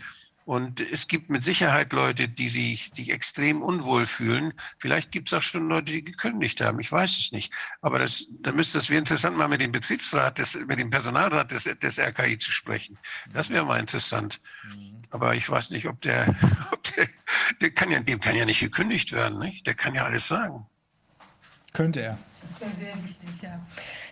Und 0.46 0.80
es 0.80 1.08
gibt 1.08 1.28
mit 1.28 1.42
Sicherheit 1.42 1.92
Leute, 1.92 2.28
die 2.28 2.48
sich, 2.48 2.92
die 2.92 3.10
extrem 3.10 3.62
unwohl 3.62 4.06
fühlen. 4.06 4.52
Vielleicht 4.78 5.10
gibt 5.10 5.28
es 5.28 5.34
auch 5.34 5.42
schon 5.42 5.68
Leute, 5.68 5.92
die 5.92 6.04
gekündigt 6.04 6.60
haben. 6.60 6.78
Ich 6.78 6.90
weiß 6.90 7.18
es 7.18 7.32
nicht. 7.32 7.52
Aber 7.82 7.98
das, 7.98 8.28
da 8.30 8.52
müsste 8.52 8.78
es 8.78 8.88
wäre 8.88 9.00
interessant, 9.00 9.36
mal 9.36 9.48
mit 9.48 9.60
dem 9.60 9.72
Betriebsrat, 9.72 10.38
des, 10.38 10.54
mit 10.66 10.78
dem 10.78 10.88
Personalrat 10.88 11.50
des, 11.50 11.64
des 11.64 11.98
RKI 11.98 12.38
zu 12.38 12.52
sprechen. 12.52 12.96
Das 13.34 13.50
wäre 13.50 13.66
mal 13.66 13.80
interessant. 13.80 14.40
Aber 15.10 15.34
ich 15.34 15.50
weiß 15.50 15.72
nicht, 15.72 15.86
ob 15.88 16.00
der, 16.02 16.34
ob 16.70 16.82
der, 16.94 17.08
der 17.60 17.70
kann 17.72 17.90
ja, 17.90 17.98
dem 18.00 18.20
kann 18.20 18.36
ja 18.36 18.44
nicht 18.44 18.60
gekündigt 18.60 19.10
werden, 19.10 19.40
nicht? 19.40 19.66
Der 19.66 19.74
kann 19.74 19.96
ja 19.96 20.04
alles 20.04 20.28
sagen. 20.28 20.64
Könnte 21.72 22.02
er. 22.02 22.18
Das 22.48 22.60
wäre 22.60 22.70
sehr 22.78 23.04
wichtig, 23.04 23.28
ja. 23.42 23.58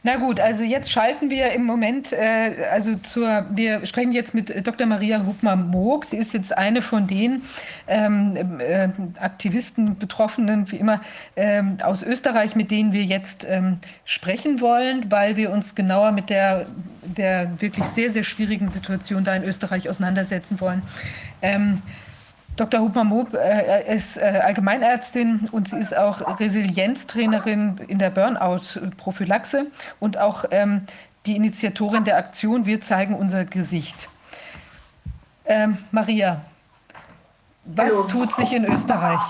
Na 0.02 0.16
gut, 0.16 0.40
also 0.40 0.64
jetzt 0.64 0.90
schalten 0.90 1.30
wir 1.30 1.52
im 1.52 1.64
Moment, 1.64 2.12
äh, 2.12 2.66
also 2.70 2.96
zur, 2.96 3.46
wir 3.50 3.86
sprechen 3.86 4.12
jetzt 4.12 4.34
mit 4.34 4.66
Dr. 4.66 4.86
Maria 4.86 5.24
Hubmer-Moog. 5.24 6.04
Sie 6.04 6.16
ist 6.16 6.34
jetzt 6.34 6.56
eine 6.56 6.82
von 6.82 7.06
den 7.06 7.42
ähm, 7.86 8.60
äh, 8.60 8.88
Aktivisten, 9.18 9.98
Betroffenen, 9.98 10.70
wie 10.70 10.76
immer, 10.76 11.00
ähm, 11.36 11.78
aus 11.82 12.02
Österreich, 12.02 12.54
mit 12.54 12.70
denen 12.70 12.92
wir 12.92 13.04
jetzt 13.04 13.46
ähm, 13.48 13.78
sprechen 14.04 14.60
wollen, 14.60 15.10
weil 15.10 15.36
wir 15.36 15.50
uns 15.50 15.74
genauer 15.74 16.12
mit 16.12 16.28
der, 16.28 16.66
der 17.02 17.60
wirklich 17.60 17.86
sehr, 17.86 18.10
sehr 18.10 18.24
schwierigen 18.24 18.68
Situation 18.68 19.24
da 19.24 19.34
in 19.34 19.44
Österreich 19.44 19.88
auseinandersetzen 19.88 20.60
wollen. 20.60 20.82
Dr. 22.56 22.80
Hubmer-Mob 22.80 23.34
äh, 23.34 23.94
ist 23.94 24.16
äh, 24.16 24.20
Allgemeinärztin 24.20 25.48
und 25.50 25.68
sie 25.68 25.78
ist 25.78 25.96
auch 25.96 26.38
Resilienztrainerin 26.38 27.80
in 27.88 27.98
der 27.98 28.10
Burnout-Prophylaxe 28.10 29.66
und 29.98 30.18
auch 30.18 30.44
ähm, 30.50 30.86
die 31.26 31.34
Initiatorin 31.34 32.04
der 32.04 32.16
Aktion 32.16 32.64
Wir 32.66 32.80
zeigen 32.80 33.14
unser 33.14 33.44
Gesicht. 33.44 34.08
Ähm, 35.46 35.78
Maria, 35.90 36.42
was 37.64 37.90
Hallo. 37.90 38.02
tut 38.04 38.32
sich 38.32 38.52
in 38.52 38.64
Österreich? 38.64 39.20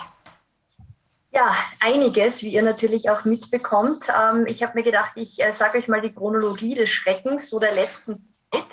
Ja, 1.31 1.57
einiges, 1.81 2.43
wie 2.43 2.51
ihr 2.51 2.63
natürlich 2.63 3.11
auch 3.11 3.25
mitbekommt. 3.25 4.05
Ähm, 4.09 4.47
ich 4.47 4.63
habe 4.63 4.75
mir 4.75 4.85
gedacht, 4.85 5.13
ich 5.17 5.43
äh, 5.43 5.53
sage 5.53 5.79
euch 5.79 5.89
mal 5.89 6.01
die 6.01 6.13
Chronologie 6.13 6.75
des 6.75 6.91
Schreckens 6.91 7.49
so 7.49 7.59
der 7.59 7.75
letzten 7.75 8.35
Zeit. 8.53 8.65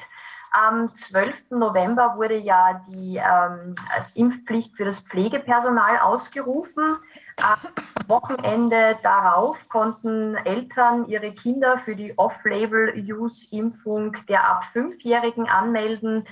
Am 0.53 0.93
12. 0.93 1.33
November 1.51 2.15
wurde 2.17 2.35
ja 2.35 2.81
die 2.89 3.15
ähm, 3.15 3.73
Impfpflicht 4.15 4.75
für 4.75 4.83
das 4.83 4.99
Pflegepersonal 4.99 5.99
ausgerufen. 5.99 6.97
Am 7.41 7.59
Wochenende 8.07 8.97
darauf 9.01 9.57
konnten 9.69 10.35
Eltern 10.35 11.07
ihre 11.07 11.31
Kinder 11.31 11.79
für 11.85 11.95
die 11.95 12.17
Off-Label-Use-Impfung 12.17 14.17
der 14.27 14.45
ab 14.45 14.65
Fünfjährigen 14.73 15.47
anmelden. 15.47 16.25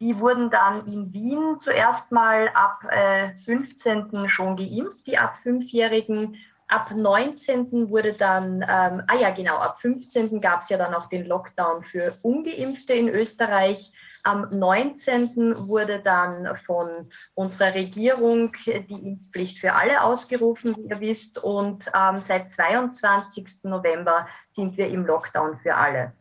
Die 0.00 0.18
wurden 0.18 0.50
dann 0.50 0.86
in 0.86 1.12
Wien 1.12 1.60
zuerst 1.60 2.10
mal 2.12 2.48
ab 2.54 2.82
äh, 2.88 3.34
15. 3.44 4.26
schon 4.28 4.56
geimpft, 4.56 5.06
die 5.06 5.18
ab 5.18 5.36
Fünfjährigen. 5.42 6.38
Ab 6.68 6.90
19. 6.90 7.90
wurde 7.90 8.12
dann, 8.12 8.62
ähm, 8.62 9.02
ah 9.06 9.16
ja 9.20 9.30
genau, 9.30 9.56
ab 9.56 9.80
15. 9.80 10.40
gab 10.40 10.62
es 10.62 10.68
ja 10.68 10.76
dann 10.76 10.94
auch 10.94 11.06
den 11.08 11.26
Lockdown 11.26 11.84
für 11.84 12.12
ungeimpfte 12.22 12.92
in 12.92 13.08
Österreich. 13.08 13.92
Am 14.24 14.48
19. 14.50 15.68
wurde 15.68 16.00
dann 16.00 16.56
von 16.66 17.08
unserer 17.34 17.74
Regierung 17.74 18.52
die 18.66 19.08
Impfpflicht 19.08 19.60
für 19.60 19.74
alle 19.74 20.02
ausgerufen, 20.02 20.74
wie 20.76 20.88
ihr 20.88 21.00
wisst. 21.00 21.38
Und 21.38 21.86
ähm, 21.94 22.18
seit 22.18 22.50
22. 22.50 23.62
November 23.62 24.26
sind 24.56 24.76
wir 24.76 24.88
im 24.88 25.06
Lockdown 25.06 25.58
für 25.58 25.76
alle. 25.76 26.12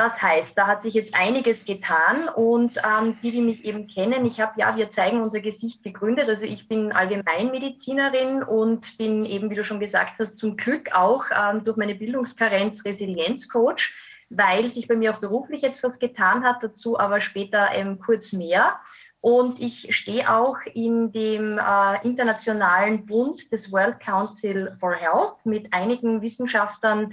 Das 0.00 0.22
heißt, 0.22 0.52
da 0.56 0.66
hat 0.66 0.82
sich 0.82 0.94
jetzt 0.94 1.14
einiges 1.14 1.66
getan 1.66 2.30
und 2.30 2.72
ähm, 2.78 3.18
die, 3.22 3.32
die 3.32 3.42
mich 3.42 3.66
eben 3.66 3.86
kennen, 3.86 4.24
ich 4.24 4.40
habe 4.40 4.58
ja, 4.58 4.74
wir 4.74 4.88
zeigen 4.88 5.20
unser 5.20 5.40
Gesicht 5.40 5.82
gegründet. 5.82 6.26
Also 6.26 6.44
ich 6.44 6.68
bin 6.68 6.90
Allgemeinmedizinerin 6.90 8.42
und 8.42 8.96
bin 8.96 9.26
eben, 9.26 9.50
wie 9.50 9.56
du 9.56 9.62
schon 9.62 9.78
gesagt 9.78 10.12
hast, 10.18 10.38
zum 10.38 10.56
Glück 10.56 10.94
auch 10.94 11.26
ähm, 11.30 11.64
durch 11.64 11.76
meine 11.76 11.94
Bildungskarenz 11.94 12.82
Resilienzcoach, 12.86 13.92
weil 14.30 14.70
sich 14.70 14.88
bei 14.88 14.96
mir 14.96 15.14
auch 15.14 15.20
beruflich 15.20 15.60
jetzt 15.60 15.84
was 15.84 15.98
getan 15.98 16.44
hat, 16.44 16.62
dazu 16.62 16.98
aber 16.98 17.20
später 17.20 17.68
ähm, 17.74 17.98
kurz 17.98 18.32
mehr. 18.32 18.80
Und 19.22 19.60
ich 19.60 19.94
stehe 19.94 20.34
auch 20.34 20.56
in 20.72 21.12
dem 21.12 21.58
äh, 21.58 22.02
internationalen 22.04 23.04
Bund 23.04 23.52
des 23.52 23.70
World 23.70 24.00
Council 24.00 24.74
for 24.80 24.94
Health 24.94 25.44
mit 25.44 25.70
einigen 25.74 26.22
Wissenschaftlern, 26.22 27.12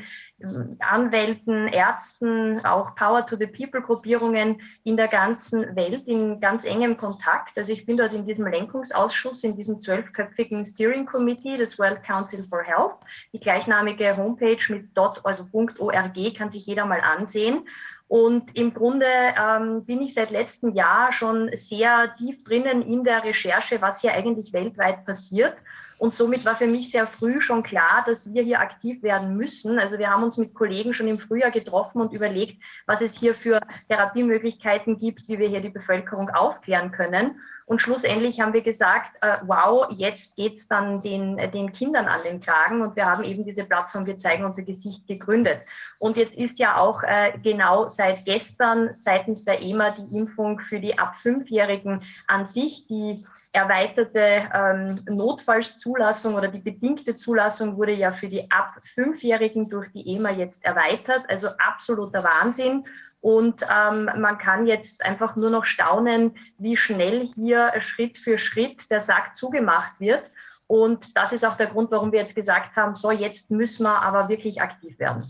Anwälten, 0.80 1.68
Ärzten, 1.68 2.64
auch 2.64 2.96
Power 2.96 3.26
to 3.26 3.36
the 3.36 3.48
People 3.48 3.82
Gruppierungen 3.82 4.62
in 4.86 4.96
der 4.96 5.10
ganzen 5.10 5.76
Welt 5.76 6.08
in 6.08 6.40
ganz 6.40 6.64
engem 6.64 6.96
Kontakt. 6.96 7.58
Also 7.58 7.74
ich 7.74 7.86
bin 7.86 7.98
dort 7.98 8.14
in 8.14 8.26
diesem 8.26 8.48
Lenkungsausschuss, 8.48 9.44
in 9.44 9.58
diesem 9.58 9.82
zwölfköpfigen 9.82 10.64
Steering 10.64 11.06
Committee 11.06 11.58
des 11.58 11.78
World 11.78 12.04
Council 12.04 12.42
for 12.46 12.64
Health. 12.64 12.96
Die 13.34 13.40
gleichnamige 13.40 14.16
Homepage 14.16 14.60
mit 14.70 14.96
dot, 14.96 15.20
also 15.26 15.46
.org 15.52 16.38
kann 16.38 16.52
sich 16.52 16.66
jeder 16.66 16.86
mal 16.86 17.02
ansehen. 17.02 17.68
Und 18.08 18.56
im 18.56 18.74
Grunde 18.74 19.06
ähm, 19.06 19.84
bin 19.84 20.02
ich 20.02 20.14
seit 20.14 20.32
letztem 20.32 20.74
Jahr 20.74 21.12
schon 21.12 21.50
sehr 21.56 22.16
tief 22.18 22.44
drinnen 22.44 22.82
in 22.82 23.04
der 23.04 23.24
Recherche, 23.24 23.82
was 23.82 24.02
hier 24.02 24.14
eigentlich 24.14 24.54
weltweit 24.54 25.06
passiert. 25.06 25.58
Und 25.98 26.14
somit 26.14 26.46
war 26.46 26.56
für 26.56 26.68
mich 26.68 26.92
sehr 26.92 27.08
früh 27.08 27.42
schon 27.42 27.64
klar, 27.64 28.04
dass 28.06 28.32
wir 28.32 28.44
hier 28.44 28.60
aktiv 28.60 29.02
werden 29.02 29.36
müssen. 29.36 29.80
Also 29.80 29.98
wir 29.98 30.10
haben 30.10 30.24
uns 30.24 30.38
mit 30.38 30.54
Kollegen 30.54 30.94
schon 30.94 31.08
im 31.08 31.18
Frühjahr 31.18 31.52
getroffen 31.52 32.00
und 32.00 32.14
überlegt, 32.14 32.62
was 32.86 33.02
es 33.02 33.18
hier 33.18 33.34
für 33.34 33.60
Therapiemöglichkeiten 33.90 35.00
gibt, 35.00 35.28
wie 35.28 35.40
wir 35.40 35.50
hier 35.50 35.62
die 35.62 35.70
Bevölkerung 35.70 36.30
aufklären 36.30 36.92
können. 36.92 37.42
Und 37.68 37.82
schlussendlich 37.82 38.40
haben 38.40 38.54
wir 38.54 38.62
gesagt, 38.62 39.18
äh, 39.22 39.40
wow, 39.46 39.88
jetzt 39.92 40.38
geht's 40.38 40.70
dann 40.70 41.02
den, 41.02 41.36
den 41.52 41.74
Kindern 41.74 42.08
an 42.08 42.22
den 42.24 42.40
Kragen. 42.40 42.82
Und 42.82 42.96
wir 42.96 43.06
haben 43.06 43.26
eben 43.26 43.44
diese 43.44 43.66
Plattform 43.66 44.06
Wir 44.06 44.18
zeigen 44.18 44.46
unser 44.46 44.64
Gesicht 44.64 45.06
gegründet. 45.06 45.60
Und 46.00 46.16
jetzt 46.16 46.36
ist 46.36 46.60
ja 46.60 46.78
auch 46.78 47.04
äh, 47.04 47.38
genau 47.44 47.90
seit 47.90 48.24
gestern 48.24 48.94
seitens 48.94 49.44
der 49.44 49.62
EMA 49.62 49.90
die 49.92 50.18
Impfung 50.18 50.62
für 50.62 50.80
die 50.80 50.98
ab 50.98 51.18
Fünfjährigen 51.18 52.02
an 52.28 52.46
sich, 52.46 52.88
die 52.88 53.22
erweiterte 53.52 54.50
ähm, 54.54 55.04
Notfallszulassung 55.10 56.36
oder 56.36 56.48
die 56.48 56.60
bedingte 56.60 57.16
Zulassung 57.16 57.76
wurde 57.76 57.94
ja 57.94 58.14
für 58.14 58.30
die 58.30 58.50
ab 58.50 58.76
Fünfjährigen 58.94 59.70
durch 59.70 59.92
die 59.92 60.16
EMA 60.16 60.32
jetzt 60.32 60.64
erweitert. 60.64 61.26
Also 61.28 61.50
absoluter 61.58 62.24
Wahnsinn. 62.24 62.86
Und 63.22 63.64
ähm, 63.64 64.10
man 64.18 64.38
kann 64.38 64.68
jetzt 64.68 65.04
einfach 65.04 65.36
nur 65.36 65.50
noch 65.50 65.66
staunen, 65.66 66.38
wie 66.58 66.78
schnell 66.78 67.30
hier 67.36 67.74
Schritt 67.82 68.18
für 68.18 68.38
Schritt 68.38 68.90
der 68.92 69.02
Sack 69.02 69.36
zugemacht 69.36 70.00
wird. 70.00 70.32
Und 70.68 71.16
das 71.16 71.32
ist 71.32 71.46
auch 71.46 71.58
der 71.58 71.68
Grund, 71.68 71.92
warum 71.92 72.12
wir 72.12 72.20
jetzt 72.20 72.36
gesagt 72.36 72.76
haben, 72.76 72.96
so 72.96 73.10
jetzt 73.12 73.50
müssen 73.50 73.84
wir 73.84 74.02
aber 74.02 74.30
wirklich 74.30 74.62
aktiv 74.62 75.00
werden. 75.00 75.24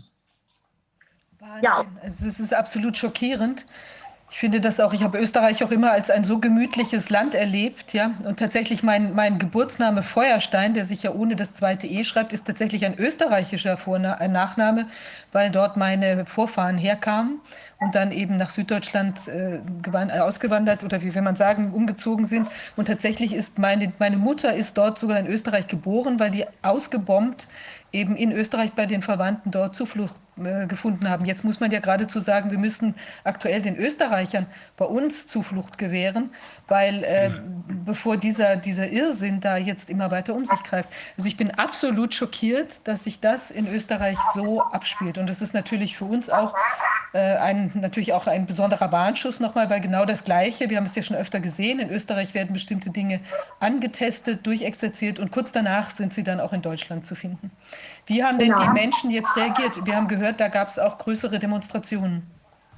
Wahnsinn. 1.38 1.62
Ja. 1.62 1.84
Also 2.02 2.26
es 2.26 2.40
ist 2.40 2.52
absolut 2.52 2.96
schockierend. 2.96 3.64
Ich 4.30 4.38
finde 4.38 4.60
das 4.60 4.78
auch, 4.78 4.92
ich 4.92 5.02
habe 5.02 5.18
Österreich 5.18 5.64
auch 5.64 5.70
immer 5.70 5.90
als 5.90 6.10
ein 6.10 6.22
so 6.22 6.38
gemütliches 6.38 7.08
Land 7.08 7.34
erlebt, 7.34 7.94
ja. 7.94 8.10
Und 8.24 8.38
tatsächlich 8.38 8.82
mein, 8.82 9.14
mein 9.14 9.38
Geburtsname 9.38 10.02
Feuerstein, 10.02 10.74
der 10.74 10.84
sich 10.84 11.02
ja 11.02 11.12
ohne 11.12 11.34
das 11.34 11.54
zweite 11.54 11.86
E 11.86 12.04
schreibt, 12.04 12.34
ist 12.34 12.46
tatsächlich 12.46 12.84
ein 12.84 12.98
österreichischer 12.98 13.78
Vorna 13.78 14.14
ein 14.14 14.32
Nachname, 14.32 14.86
weil 15.32 15.50
dort 15.50 15.78
meine 15.78 16.26
Vorfahren 16.26 16.76
herkamen 16.76 17.40
und 17.80 17.94
dann 17.94 18.12
eben 18.12 18.36
nach 18.36 18.50
Süddeutschland 18.50 19.18
äh, 19.28 19.60
ausgewandert 20.20 20.84
oder 20.84 21.02
wie 21.02 21.14
will 21.14 21.22
man 21.22 21.36
sagen, 21.36 21.72
umgezogen 21.72 22.26
sind. 22.26 22.48
Und 22.76 22.86
tatsächlich 22.86 23.32
ist 23.32 23.58
meine, 23.58 23.94
meine 23.98 24.18
Mutter 24.18 24.54
ist 24.54 24.76
dort 24.76 24.98
sogar 24.98 25.18
in 25.18 25.26
Österreich 25.26 25.68
geboren, 25.68 26.20
weil 26.20 26.32
die 26.32 26.44
ausgebombt 26.60 27.48
eben 27.92 28.14
in 28.14 28.32
Österreich 28.32 28.72
bei 28.74 28.84
den 28.84 29.00
Verwandten 29.00 29.50
dort 29.50 29.74
Zuflucht 29.74 30.20
äh, 30.44 30.66
gefunden 30.66 31.08
haben. 31.08 31.24
Jetzt 31.24 31.44
muss 31.44 31.60
man 31.60 31.70
ja 31.70 31.80
geradezu 31.80 32.20
sagen, 32.20 32.50
wir 32.50 32.58
müssen 32.58 32.94
aktuell 33.24 33.62
den 33.62 33.76
Österreichern 33.76 34.46
bei 34.76 34.84
uns 34.84 35.26
Zuflucht 35.26 35.78
gewähren, 35.78 36.30
weil 36.66 37.04
äh, 37.04 37.30
bevor 37.84 38.16
dieser, 38.16 38.56
dieser 38.56 38.88
Irrsinn 38.90 39.40
da 39.40 39.56
jetzt 39.56 39.90
immer 39.90 40.10
weiter 40.10 40.34
um 40.34 40.44
sich 40.44 40.62
greift. 40.62 40.90
Also 41.16 41.28
ich 41.28 41.36
bin 41.36 41.50
absolut 41.50 42.14
schockiert, 42.14 42.86
dass 42.86 43.04
sich 43.04 43.20
das 43.20 43.50
in 43.50 43.66
Österreich 43.66 44.18
so 44.34 44.62
abspielt. 44.62 45.18
Und 45.18 45.28
das 45.28 45.42
ist 45.42 45.54
natürlich 45.54 45.96
für 45.96 46.04
uns 46.04 46.30
auch 46.30 46.54
äh, 47.12 47.36
ein, 47.36 47.70
natürlich 47.74 48.12
auch 48.12 48.26
ein 48.26 48.46
besonderer 48.46 48.92
Warnschuss 48.92 49.40
nochmal, 49.40 49.70
weil 49.70 49.80
genau 49.80 50.04
das 50.04 50.24
Gleiche, 50.24 50.68
wir 50.68 50.76
haben 50.76 50.84
es 50.84 50.94
ja 50.94 51.02
schon 51.02 51.16
öfter 51.16 51.40
gesehen, 51.40 51.78
in 51.78 51.90
Österreich 51.90 52.34
werden 52.34 52.52
bestimmte 52.52 52.90
Dinge 52.90 53.20
angetestet, 53.60 54.46
durchexerziert 54.46 55.18
und 55.18 55.30
kurz 55.30 55.52
danach 55.52 55.90
sind 55.90 56.12
sie 56.12 56.22
dann 56.22 56.40
auch 56.40 56.52
in 56.52 56.62
Deutschland 56.62 57.06
zu 57.06 57.14
finden. 57.14 57.50
Wie 58.08 58.24
haben 58.24 58.38
denn 58.38 58.52
genau. 58.52 58.62
die 58.62 58.70
Menschen 58.70 59.10
jetzt 59.10 59.36
reagiert? 59.36 59.84
Wir 59.84 59.94
haben 59.94 60.08
gehört, 60.08 60.40
da 60.40 60.48
gab 60.48 60.68
es 60.68 60.78
auch 60.78 60.96
größere 60.98 61.38
Demonstrationen. 61.38 62.26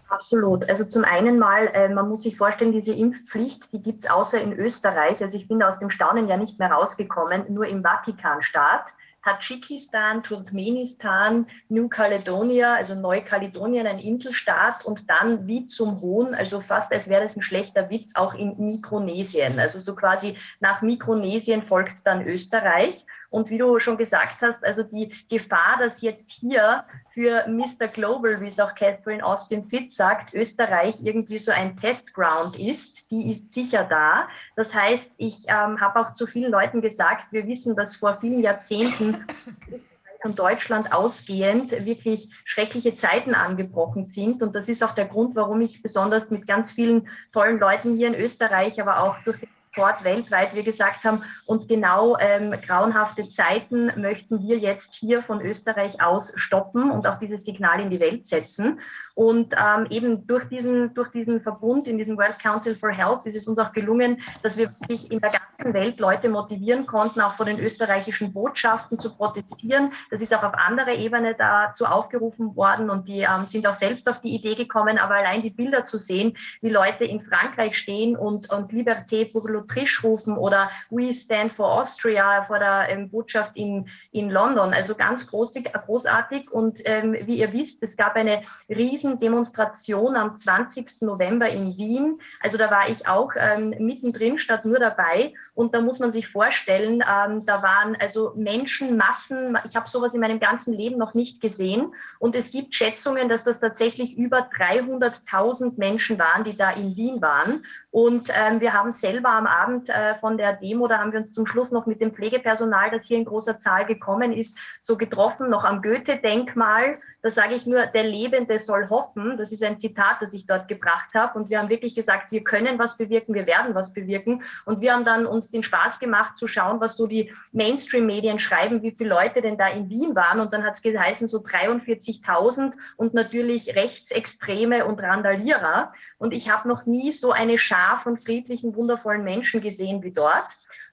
Absolut. 0.09 0.69
Also 0.69 0.85
zum 0.85 1.05
einen 1.05 1.39
mal, 1.39 1.69
äh, 1.69 1.89
man 1.89 2.09
muss 2.09 2.24
sich 2.24 2.36
vorstellen, 2.36 2.73
diese 2.73 2.93
Impfpflicht, 2.93 3.73
die 3.73 3.81
gibt 3.81 4.05
es 4.05 4.11
außer 4.11 4.40
in 4.40 4.52
Österreich. 4.52 5.23
Also 5.23 5.36
ich 5.36 5.47
bin 5.47 5.62
aus 5.62 5.78
dem 5.78 5.89
Staunen 5.89 6.27
ja 6.27 6.36
nicht 6.36 6.59
mehr 6.59 6.73
rausgekommen, 6.73 7.44
nur 7.48 7.70
im 7.70 7.82
Vatikanstaat. 7.82 8.93
Tadschikistan, 9.23 10.23
Turkmenistan, 10.23 11.47
New 11.69 11.89
Caledonia, 11.89 12.74
also 12.74 12.94
Neukaledonien, 12.94 13.86
ein 13.86 13.98
Inselstaat 13.98 14.85
und 14.85 15.09
dann 15.11 15.47
wie 15.47 15.66
zum 15.66 16.01
Hohn, 16.01 16.35
also 16.35 16.62
fast 16.62 16.90
als 16.90 17.07
wäre 17.07 17.23
das 17.23 17.36
ein 17.36 17.43
schlechter 17.43 17.90
Witz, 17.90 18.12
auch 18.16 18.35
in 18.35 18.57
Mikronesien. 18.59 19.61
Also 19.61 19.78
so 19.78 19.94
quasi 19.94 20.39
nach 20.61 20.81
Mikronesien 20.81 21.62
folgt 21.62 22.05
dann 22.05 22.27
Österreich. 22.27 23.05
Und 23.31 23.48
wie 23.48 23.59
du 23.59 23.78
schon 23.78 23.97
gesagt 23.97 24.43
hast, 24.43 24.65
also 24.65 24.82
die 24.82 25.12
Gefahr, 25.28 25.78
dass 25.78 26.01
jetzt 26.01 26.31
hier 26.31 26.85
für 27.15 27.47
Mr. 27.48 27.86
Global, 27.86 28.40
wie 28.40 28.48
es 28.48 28.59
auch 28.59 28.74
Catherine 28.74 29.24
Austin 29.24 29.69
Fitz 29.69 29.94
sagt, 29.97 30.35
Österreich 30.35 30.97
irgendwie 31.02 31.39
so 31.39 31.52
ein 31.52 31.77
Testground 31.77 32.59
ist, 32.59 33.09
die 33.11 33.32
ist 33.32 33.52
sicher 33.52 33.85
da. 33.85 34.27
Das 34.57 34.74
heißt, 34.74 35.15
ich 35.16 35.44
ähm, 35.47 35.81
habe 35.81 36.01
auch 36.01 36.15
zu 36.15 36.27
vielen 36.27 36.51
Leuten 36.51 36.81
gesagt, 36.81 37.31
wir 37.31 37.47
wissen, 37.47 37.77
dass 37.77 37.94
vor 37.94 38.19
vielen 38.20 38.40
Jahrzehnten 38.40 39.24
von 40.23 40.35
Deutschland 40.35 40.93
ausgehend 40.93 41.70
wirklich 41.85 42.28
schreckliche 42.44 42.97
Zeiten 42.97 43.35
angebrochen 43.35 44.07
sind. 44.07 44.43
Und 44.43 44.57
das 44.57 44.69
ist 44.69 44.82
auch 44.82 44.94
der 44.94 45.07
Grund, 45.07 45.36
warum 45.36 45.61
ich 45.61 45.82
besonders 45.82 46.31
mit 46.31 46.48
ganz 46.48 46.73
vielen 46.73 47.09
tollen 47.32 47.61
Leuten 47.61 47.97
hier 47.97 48.09
in 48.09 48.15
Österreich, 48.15 48.81
aber 48.81 49.01
auch 49.01 49.16
durch 49.24 49.39
den 49.39 49.48
Sport 49.72 50.02
weltweit 50.02 50.55
wir 50.55 50.64
gesagt 50.64 51.05
haben. 51.05 51.22
Und 51.47 51.68
genau 51.68 52.16
ähm, 52.18 52.55
grauenhafte 52.66 53.28
Zeiten 53.28 53.92
möchten 54.01 54.42
wir 54.42 54.59
jetzt 54.59 54.94
hier 54.94 55.22
von 55.22 55.40
Österreich 55.40 56.02
aus 56.02 56.32
stoppen 56.34 56.90
und 56.90 57.06
auch 57.06 57.18
dieses 57.18 57.44
Signal 57.44 57.80
in 57.80 57.90
die 57.90 58.01
Welt 58.01 58.26
setzen. 58.26 58.80
Und 59.14 59.54
ähm, 59.56 59.86
eben 59.90 60.26
durch 60.26 60.44
diesen, 60.48 60.94
durch 60.94 61.10
diesen 61.10 61.40
Verbund 61.40 61.86
in 61.86 61.98
diesem 61.98 62.16
World 62.16 62.38
Council 62.38 62.76
for 62.76 62.90
Health 62.90 63.26
ist 63.26 63.36
es 63.36 63.46
uns 63.46 63.58
auch 63.58 63.72
gelungen, 63.72 64.20
dass 64.42 64.56
wir 64.56 64.70
wirklich 64.80 65.10
in 65.10 65.20
der 65.20 65.30
ganzen 65.30 65.74
Welt 65.74 66.00
Leute 66.00 66.28
motivieren 66.28 66.86
konnten, 66.86 67.20
auch 67.20 67.34
vor 67.34 67.46
den 67.46 67.58
österreichischen 67.58 68.32
Botschaften 68.32 68.98
zu 68.98 69.14
protestieren. 69.14 69.92
Das 70.10 70.20
ist 70.20 70.32
auch 70.34 70.42
auf 70.42 70.54
anderer 70.54 70.94
Ebene 70.94 71.34
dazu 71.34 71.84
aufgerufen 71.84 72.56
worden 72.56 72.90
und 72.90 73.08
die 73.08 73.20
ähm, 73.20 73.46
sind 73.46 73.66
auch 73.66 73.74
selbst 73.74 74.08
auf 74.08 74.20
die 74.20 74.34
Idee 74.34 74.54
gekommen. 74.54 74.98
Aber 74.98 75.14
allein 75.14 75.42
die 75.42 75.50
Bilder 75.50 75.84
zu 75.84 75.98
sehen, 75.98 76.36
wie 76.60 76.70
Leute 76.70 77.04
in 77.04 77.20
Frankreich 77.20 77.76
stehen 77.76 78.16
und, 78.16 78.50
und 78.50 78.72
Liberté 78.72 79.30
pour 79.30 79.48
l'Autriche 79.48 80.02
rufen 80.02 80.36
oder 80.36 80.70
We 80.90 81.12
Stand 81.12 81.52
for 81.52 81.70
Austria 81.72 82.44
vor 82.44 82.58
der 82.58 82.88
ähm, 82.88 83.10
Botschaft 83.10 83.56
in, 83.56 83.88
in 84.12 84.30
London. 84.30 84.72
Also 84.72 84.94
ganz 84.94 85.26
großartig. 85.26 86.50
Und 86.50 86.80
ähm, 86.84 87.16
wie 87.22 87.38
ihr 87.38 87.52
wisst, 87.52 87.82
es 87.82 87.96
gab 87.96 88.16
eine 88.16 88.42
riesen 88.68 89.09
Demonstration 89.18 90.14
am 90.14 90.36
20. 90.36 91.02
November 91.02 91.48
in 91.48 91.76
Wien. 91.76 92.20
Also 92.40 92.56
da 92.56 92.70
war 92.70 92.88
ich 92.88 93.08
auch 93.08 93.32
ähm, 93.36 93.74
mittendrin 93.78 94.38
statt 94.38 94.64
nur 94.64 94.78
dabei. 94.78 95.34
Und 95.54 95.74
da 95.74 95.80
muss 95.80 95.98
man 95.98 96.12
sich 96.12 96.28
vorstellen, 96.28 97.02
ähm, 97.02 97.44
da 97.46 97.62
waren 97.62 97.96
also 97.98 98.32
Menschenmassen. 98.36 99.58
Ich 99.68 99.74
habe 99.74 99.88
sowas 99.88 100.14
in 100.14 100.20
meinem 100.20 100.38
ganzen 100.38 100.74
Leben 100.74 100.98
noch 100.98 101.14
nicht 101.14 101.40
gesehen. 101.40 101.92
Und 102.18 102.36
es 102.36 102.50
gibt 102.50 102.74
Schätzungen, 102.74 103.28
dass 103.28 103.44
das 103.44 103.58
tatsächlich 103.58 104.16
über 104.16 104.48
300.000 104.56 105.78
Menschen 105.78 106.18
waren, 106.18 106.44
die 106.44 106.56
da 106.56 106.70
in 106.70 106.94
Wien 106.96 107.20
waren. 107.20 107.64
Und 107.90 108.28
ähm, 108.32 108.60
wir 108.60 108.72
haben 108.72 108.92
selber 108.92 109.30
am 109.30 109.46
Abend 109.46 109.88
äh, 109.88 110.14
von 110.20 110.38
der 110.38 110.52
Demo, 110.52 110.86
da 110.86 110.98
haben 110.98 111.12
wir 111.12 111.20
uns 111.20 111.32
zum 111.32 111.46
Schluss 111.46 111.72
noch 111.72 111.86
mit 111.86 112.00
dem 112.00 112.14
Pflegepersonal, 112.14 112.90
das 112.90 113.06
hier 113.06 113.18
in 113.18 113.24
großer 113.24 113.58
Zahl 113.58 113.84
gekommen 113.84 114.32
ist, 114.32 114.56
so 114.80 114.96
getroffen, 114.96 115.50
noch 115.50 115.64
am 115.64 115.82
Goethe-Denkmal. 115.82 116.98
Da 117.22 117.30
sage 117.30 117.55
ich 117.55 117.66
nur, 117.66 117.86
der 117.86 118.05
Lebende 118.05 118.59
soll 118.59 118.88
hoffen. 118.88 119.36
Das 119.36 119.52
ist 119.52 119.62
ein 119.62 119.78
Zitat, 119.78 120.16
das 120.20 120.32
ich 120.32 120.47
dort 120.47 120.68
gebracht 120.68 121.10
habe. 121.14 121.38
Und 121.38 121.51
wir 121.51 121.59
haben 121.59 121.68
wirklich 121.68 121.94
gesagt, 121.94 122.32
wir 122.32 122.42
können 122.42 122.78
was 122.78 122.97
bewirken, 122.97 123.34
wir 123.34 123.47
werden 123.47 123.74
was 123.74 123.92
bewirken. 123.92 124.42
Und 124.64 124.80
wir 124.80 124.94
haben 124.94 125.05
dann 125.05 125.26
uns 125.26 125.51
den 125.51 125.62
Spaß 125.62 125.98
gemacht 125.98 126.38
zu 126.38 126.48
schauen, 126.48 126.80
was 126.80 126.97
so 126.97 127.06
die 127.06 127.32
Mainstream-Medien 127.52 128.38
schreiben, 128.38 128.82
wie 128.82 128.92
viele 128.92 129.10
Leute 129.10 129.42
denn 129.42 129.59
da 129.59 129.68
in 129.68 129.90
Wien 129.90 130.14
waren. 130.14 130.40
Und 130.40 130.52
dann 130.52 130.64
hat 130.64 130.76
es 130.76 130.82
geheißen, 130.82 131.28
so 131.28 131.38
43.000 131.38 132.72
und 132.97 133.14
natürlich 133.14 133.74
Rechtsextreme 133.74 134.86
und 134.86 135.01
Randalierer. 135.01 135.92
Und 136.18 136.32
ich 136.32 136.48
habe 136.48 136.68
noch 136.68 136.86
nie 136.86 137.12
so 137.12 137.32
eine 137.32 137.59
Schar 137.59 138.01
von 138.02 138.18
friedlichen, 138.18 138.74
wundervollen 138.74 139.24
Menschen 139.24 139.60
gesehen 139.60 140.02
wie 140.02 140.12
dort. 140.12 140.48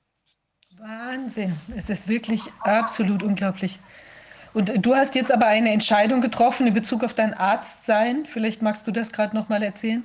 Wahnsinn. 0.78 1.58
Es 1.76 1.90
ist 1.90 2.08
wirklich 2.08 2.50
absolut 2.60 3.22
unglaublich. 3.22 3.78
Und 4.52 4.84
du 4.84 4.94
hast 4.94 5.14
jetzt 5.14 5.32
aber 5.32 5.46
eine 5.46 5.70
Entscheidung 5.70 6.20
getroffen 6.20 6.66
in 6.66 6.74
Bezug 6.74 7.04
auf 7.04 7.14
dein 7.14 7.34
Arztsein. 7.34 8.26
Vielleicht 8.26 8.62
magst 8.62 8.86
du 8.86 8.90
das 8.90 9.12
gerade 9.12 9.36
noch 9.36 9.48
mal 9.48 9.62
erzählen? 9.62 10.02